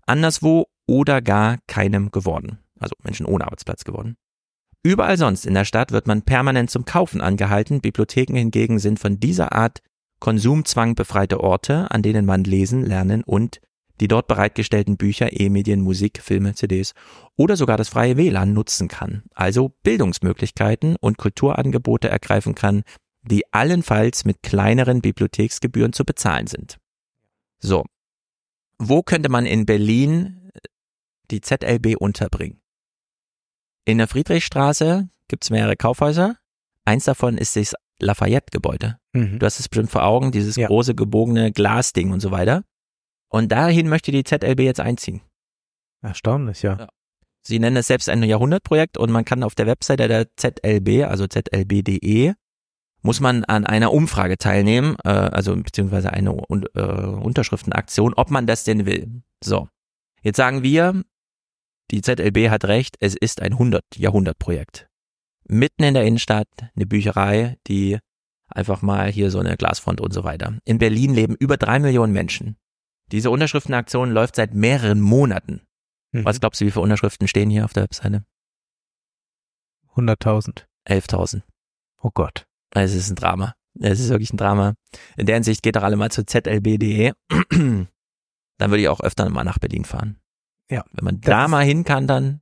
anderswo 0.07 0.67
oder 0.87 1.21
gar 1.23 1.59
keinem 1.67 2.11
geworden. 2.11 2.59
Also 2.79 2.95
Menschen 3.03 3.27
ohne 3.27 3.45
Arbeitsplatz 3.45 3.85
geworden. 3.85 4.17
Überall 4.83 5.19
sonst 5.19 5.45
in 5.45 5.55
der 5.55 5.67
Stadt 5.67 5.93
wird 5.93 6.07
man 6.07 6.23
permanent 6.23 6.71
zum 6.71 6.87
Kaufen 6.87 7.21
angehalten, 7.21 7.81
Bibliotheken 7.81 8.35
hingegen 8.35 8.79
sind 8.79 8.99
von 8.99 9.21
dieser 9.21 9.53
Art 9.53 9.81
Konsumzwang 10.21 10.95
befreite 10.95 11.41
Orte, 11.41 11.91
an 11.91 12.03
denen 12.03 12.25
man 12.27 12.45
lesen, 12.45 12.85
lernen 12.85 13.23
und 13.25 13.61
die 14.01 14.09
dort 14.09 14.27
bereitgestellten 14.27 14.97
Bücher, 14.97 15.29
E-Medien, 15.39 15.83
Musik, 15.83 16.21
Filme, 16.23 16.55
CDs 16.55 16.95
oder 17.37 17.57
sogar 17.57 17.77
das 17.77 17.91
freie 17.91 18.17
WLAN 18.17 18.53
nutzen 18.53 18.89
kann, 18.89 19.23
also 19.35 19.75
Bildungsmöglichkeiten 19.83 20.97
und 21.01 21.19
Kulturangebote 21.19 22.09
ergreifen 22.09 22.55
kann, 22.55 22.83
die 23.23 23.53
allenfalls 23.53 24.25
mit 24.25 24.43
kleineren 24.43 25.03
Bibliotheksgebühren 25.03 25.93
zu 25.93 26.05
bezahlen 26.05 26.47
sind. 26.47 26.79
So, 27.59 27.85
wo 28.79 29.03
könnte 29.03 29.29
man 29.29 29.45
in 29.45 29.67
Berlin 29.67 30.51
die 31.31 31.43
ZLB 31.43 31.97
unterbringen? 31.99 32.61
In 33.85 33.99
der 33.99 34.09
Friedrichstraße 34.09 35.11
gibt's 35.29 35.51
mehrere 35.51 35.77
Kaufhäuser. 35.77 36.37
Eins 36.87 37.05
davon 37.05 37.37
ist 37.37 37.57
das 37.57 37.75
Lafayette-Gebäude. 37.99 38.97
Mhm. 39.13 39.39
Du 39.39 39.47
hast 39.47 39.61
es 39.61 39.69
bestimmt 39.69 39.91
vor 39.91 40.05
Augen, 40.05 40.33
dieses 40.33 40.57
große 40.57 40.95
gebogene 40.95 41.53
Glasding 41.53 42.11
und 42.13 42.21
so 42.21 42.31
weiter. 42.31 42.65
Und 43.31 43.51
dahin 43.53 43.89
möchte 43.89 44.13
die 44.13 44.25
ZLB 44.25 44.61
jetzt 44.61 44.81
einziehen. 44.81 45.23
Erstaunlich, 46.03 46.63
ja. 46.63 46.89
Sie 47.43 47.59
nennen 47.59 47.77
es 47.77 47.87
selbst 47.87 48.09
ein 48.09 48.23
Jahrhundertprojekt 48.23 48.99
und 48.99 49.11
man 49.11 49.25
kann 49.25 49.43
auf 49.43 49.55
der 49.55 49.67
Webseite 49.67 50.09
der 50.09 50.27
ZLB, 50.37 51.07
also 51.07 51.27
zlb.de, 51.27 52.35
muss 53.03 53.21
man 53.21 53.45
an 53.45 53.65
einer 53.65 53.93
Umfrage 53.93 54.37
teilnehmen, 54.37 54.97
äh, 55.05 55.09
also 55.09 55.57
beziehungsweise 55.57 56.13
eine 56.13 56.33
Un 56.33 56.67
äh, 56.75 56.81
Unterschriftenaktion, 56.83 58.15
ob 58.15 58.31
man 58.31 58.47
das 58.47 58.65
denn 58.65 58.85
will. 58.85 59.23
So, 59.43 59.69
jetzt 60.23 60.37
sagen 60.37 60.63
wir, 60.63 61.03
die 61.91 62.03
ZLB 62.03 62.51
hat 62.51 62.67
recht, 62.67 62.97
es 63.01 63.17
ist 63.17 63.41
ein 63.41 63.55
100-Jahrhundert-Projekt. 63.55 64.89
Mitten 65.49 65.83
in 65.83 65.95
der 65.95 66.05
Innenstadt 66.05 66.49
eine 66.77 66.87
Bücherei, 66.87 67.57
die 67.67 67.99
einfach 68.49 68.83
mal 68.83 69.11
hier 69.11 69.31
so 69.31 69.39
eine 69.39 69.57
Glasfront 69.57 70.01
und 70.01 70.13
so 70.13 70.25
weiter. 70.25 70.59
In 70.65 70.79
Berlin 70.79 71.15
leben 71.15 71.35
über 71.37 71.57
drei 71.57 71.79
Millionen 71.79 72.13
Menschen. 72.13 72.57
Diese 73.13 73.31
Unterschriftenaktion 73.31 74.11
läuft 74.11 74.37
seit 74.37 74.55
mehreren 74.55 75.01
Monaten. 75.01 75.63
Mhm. 76.13 76.25
Was 76.25 76.41
glaubst 76.41 76.61
du, 76.61 76.67
wie 76.67 76.71
viele 76.71 76.83
Unterschriften 76.83 77.29
stehen 77.29 77.51
hier 77.51 77.65
auf 77.65 77.73
der 77.73 77.85
Webseite? 77.85 78.25
100.000. 79.95 80.65
11.000. 80.89 81.43
Oh 82.03 82.11
Gott. 82.13 82.47
Also 82.73 82.97
es 82.97 83.05
ist 83.05 83.11
ein 83.11 83.17
Drama. 83.17 83.55
Es 83.79 84.01
ist 84.01 84.09
wirklich 84.09 84.33
ein 84.33 84.37
Drama. 84.37 84.75
In 85.17 85.27
der 85.27 85.37
Hinsicht 85.37 85.63
geht 85.63 85.77
doch 85.77 85.83
alle 85.83 85.97
mal 85.97 86.11
zu 86.11 86.25
zlb.de. 86.25 87.13
Dann 87.51 87.89
würde 88.71 88.81
ich 88.81 88.89
auch 88.89 89.01
öfter 89.01 89.29
mal 89.31 89.45
nach 89.45 89.59
Berlin 89.59 89.85
fahren. 89.85 90.21
Ja. 90.71 90.85
Wenn 90.93 91.05
man 91.05 91.21
da 91.21 91.49
mal 91.49 91.65
hin 91.65 91.85
kann, 91.85 92.07
dann 92.07 92.40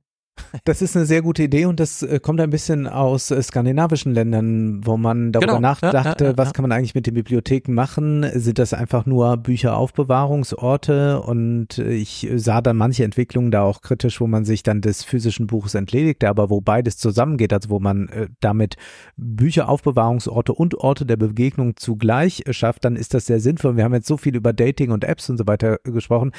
Das 0.65 0.81
ist 0.81 0.95
eine 0.95 1.05
sehr 1.05 1.21
gute 1.21 1.43
Idee 1.43 1.65
und 1.65 1.79
das 1.79 2.03
äh, 2.03 2.19
kommt 2.19 2.39
ein 2.41 2.49
bisschen 2.49 2.87
aus 2.87 3.31
äh, 3.31 3.41
skandinavischen 3.41 4.13
Ländern, 4.13 4.85
wo 4.85 4.97
man 4.97 5.31
darüber 5.31 5.53
Genau. 5.55 5.59
nachdachte, 5.61 6.23
Ja, 6.23 6.29
ja, 6.29 6.31
ja, 6.31 6.37
was 6.37 6.53
kann 6.53 6.63
man 6.63 6.71
eigentlich 6.71 6.95
mit 6.95 7.07
den 7.07 7.13
Bibliotheken 7.13 7.73
machen? 7.73 8.25
Sind 8.33 8.59
das 8.59 8.73
einfach 8.73 9.05
nur 9.05 9.37
Bücheraufbewahrungsorte? 9.37 11.21
Und 11.21 11.77
äh, 11.77 11.91
ich 11.93 12.27
sah 12.35 12.61
dann 12.61 12.77
manche 12.77 13.03
Entwicklungen 13.03 13.51
da 13.51 13.61
auch 13.63 13.81
kritisch, 13.81 14.19
wo 14.21 14.27
man 14.27 14.45
sich 14.45 14.63
dann 14.63 14.81
des 14.81 15.03
physischen 15.03 15.47
Buches 15.47 15.75
entledigte, 15.75 16.29
aber 16.29 16.49
wo 16.49 16.61
beides 16.61 16.97
zusammengeht, 16.97 17.53
also 17.53 17.69
wo 17.69 17.79
man 17.79 18.09
damit 18.39 18.75
Bücheraufbewahrungsorte 19.17 20.53
und 20.53 20.75
Orte 20.75 21.05
der 21.05 21.17
Begegnung 21.17 21.75
zugleich 21.75 22.43
schafft, 22.51 22.85
dann 22.85 22.95
ist 22.95 23.13
das 23.13 23.25
sehr 23.25 23.39
sinnvoll. 23.39 23.77
Wir 23.77 23.83
haben 23.83 23.93
jetzt 23.93 24.07
so 24.07 24.17
viel 24.17 24.35
über 24.35 24.53
Dating 24.53 24.91
und 24.91 25.03
Apps 25.03 25.29
und 25.29 25.37
so 25.37 25.47
weiter 25.47 25.77
gesprochen. 25.83 26.31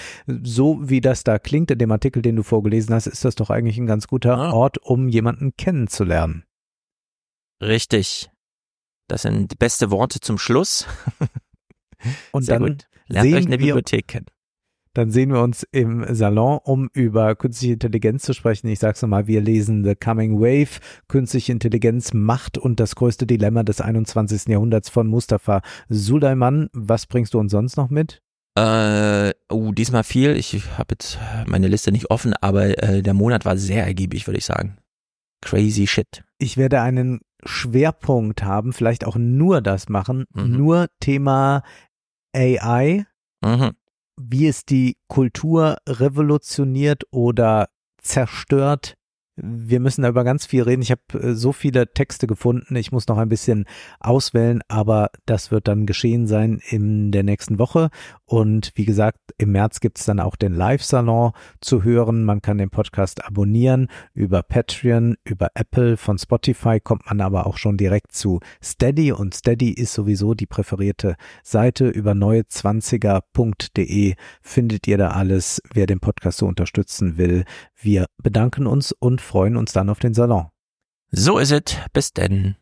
So 0.43 0.79
wie 0.83 1.01
das 1.01 1.25
da 1.25 1.39
klingt 1.39 1.71
in 1.71 1.79
dem 1.79 1.91
Artikel, 1.91 2.23
den 2.23 2.37
du 2.37 2.43
vorgelesen 2.43 2.95
hast, 2.95 3.07
ist 3.07 3.25
das 3.25 3.35
doch 3.35 3.51
eigentlich 3.51 3.79
ein 3.79 3.87
ganz 3.91 4.07
guter 4.07 4.37
Ah. 4.39 4.53
Ort, 4.53 4.79
um 4.79 5.09
jemanden 5.09 5.55
kennenzulernen. 5.57 6.45
richtig. 7.63 8.31
Das 9.09 9.23
sind 9.23 9.51
die 9.51 9.57
beste 9.57 9.91
Worte 9.91 10.21
zum 10.21 10.39
Schluss. 10.39 10.87
Und 12.33 12.45
Sehr 12.45 12.59
dann 12.61 12.69
gut. 12.69 12.89
Lernt 13.09 13.25
sehen 13.27 13.35
euch 13.35 13.47
eine 13.47 13.59
Bibliothek 13.59 14.07
kennen. 14.07 14.27
Dann 14.95 15.11
sehen 15.11 15.33
wir 15.33 15.41
uns 15.43 15.65
im 15.71 16.05
Salon, 16.15 16.59
um 16.65 16.89
über 16.93 17.35
künstliche 17.37 17.75
Intelligenz 17.75 18.23
zu 18.23 18.33
sprechen. 18.35 18.69
Ich 18.69 18.79
sag's 18.79 19.03
nochmal, 19.03 19.27
wir 19.27 19.41
lesen 19.41 19.85
The 19.85 19.95
Coming 19.95 20.41
Wave, 20.41 20.81
künstliche 21.09 21.53
Intelligenz, 21.53 22.13
Macht 22.13 22.57
und 22.59 22.81
das 22.81 22.95
größte 22.97 23.27
Dilemma 23.27 23.63
des 23.63 23.81
21. 23.81 24.47
Jahrhunderts 24.49 24.89
von 24.89 25.07
Mustafa 25.09 25.61
Sulaiman. 25.89 26.71
Was 26.73 27.07
bringst 27.07 27.35
du 27.35 27.39
uns 27.39 27.53
sonst 27.53 27.77
noch 27.77 27.91
mit? 27.91 28.23
Äh, 28.57 29.33
oh, 29.49 29.73
diesmal 29.73 30.05
viel. 30.05 30.37
Ich 30.37 30.55
habe 30.77 30.95
jetzt 30.95 31.19
meine 31.47 31.69
Liste 31.69 31.93
nicht 31.93 32.11
offen, 32.11 32.35
aber 32.41 32.83
äh, 32.83 33.03
der 33.03 33.15
Monat 33.15 33.45
war 33.45 33.57
sehr 33.57 33.85
ergiebig, 33.85 34.27
würde 34.27 34.39
ich 34.39 34.45
sagen. 34.45 34.79
Crazy 35.43 35.87
shit. 35.87 36.23
Ich 36.39 36.57
werde 36.57 36.81
einen 36.83 37.21
Schwerpunkt 37.45 38.43
haben, 38.43 38.73
vielleicht 38.73 39.05
auch 39.07 39.17
nur 39.17 39.63
das 39.63 39.89
machen, 39.89 40.27
nur 40.35 40.89
Thema 41.01 41.63
AI, 42.37 43.07
Mhm. 43.43 43.71
wie 44.21 44.47
es 44.49 44.67
die 44.67 44.99
Kultur 45.09 45.79
revolutioniert 45.89 47.05
oder 47.11 47.71
zerstört. 48.03 48.97
Wir 49.43 49.81
müssen 49.81 50.03
da 50.03 50.09
über 50.09 50.25
ganz 50.25 50.47
viel 50.47 50.63
reden. 50.63 50.83
Ich 50.83 50.91
habe 50.91 51.03
äh, 51.15 51.35
so 51.35 51.53
viele 51.53 51.93
Texte 51.93 52.27
gefunden. 52.27 52.77
Ich 52.77 52.93
muss 52.93 53.09
noch 53.09 53.19
ein 53.19 53.29
bisschen 53.29 53.65
auswählen, 53.99 54.63
aber 54.69 55.11
das 55.27 55.51
wird 55.51 55.69
dann 55.69 55.87
geschehen 55.87 56.27
sein 56.27 56.61
in 56.69 57.13
der 57.13 57.23
nächsten 57.23 57.59
Woche. 57.59 57.91
Und 58.25 58.73
wie 58.75 58.85
gesagt, 58.85 59.19
im 59.39 59.53
März 59.53 59.81
gibt 59.81 59.99
es 59.99 60.05
dann 60.05 60.21
auch 60.21 60.37
den 60.37 60.55
Live-Salon 60.55 61.33
zu 61.61 61.83
hören. 61.83 62.25
Man 62.25 62.43
kann 62.43 62.59
den 62.59 62.71
Podcast 62.71 63.25
abonnieren 63.25 63.89
über 64.15 64.43
Patreon, 64.43 65.17
über 65.25 65.49
Apple, 65.55 65.97
von 65.97 66.19
Spotify 66.19 66.81
kommt 66.81 67.07
man 67.07 67.21
aber 67.21 67.47
auch 67.47 67.57
schon 67.57 67.77
direkt 67.77 68.13
zu 68.13 68.41
Steady 68.63 69.13
und 69.13 69.35
Steady 69.35 69.71
ist 69.71 69.93
sowieso 69.93 70.35
die 70.35 70.47
präferierte 70.47 71.17
Seite. 71.43 71.89
Über 71.89 72.13
neue20er.de 72.13 74.15
findet 74.43 74.87
ihr 74.87 74.99
da 74.99 75.09
alles, 75.09 75.61
wer 75.73 75.87
den 75.87 76.01
Podcast 76.01 76.39
so 76.39 76.47
unterstützen 76.47 77.19
will. 77.19 77.45
Wir 77.77 78.07
bedanken 78.23 78.67
uns 78.67 78.93
und 78.93 79.21
freuen 79.31 79.57
uns 79.57 79.73
dann 79.73 79.89
auf 79.89 80.01
den 80.01 80.13
Salon. 80.13 80.49
So 81.13 81.39
ist 81.39 81.53
es. 81.53 81.77
Bis 81.93 82.13
denn. 82.13 82.57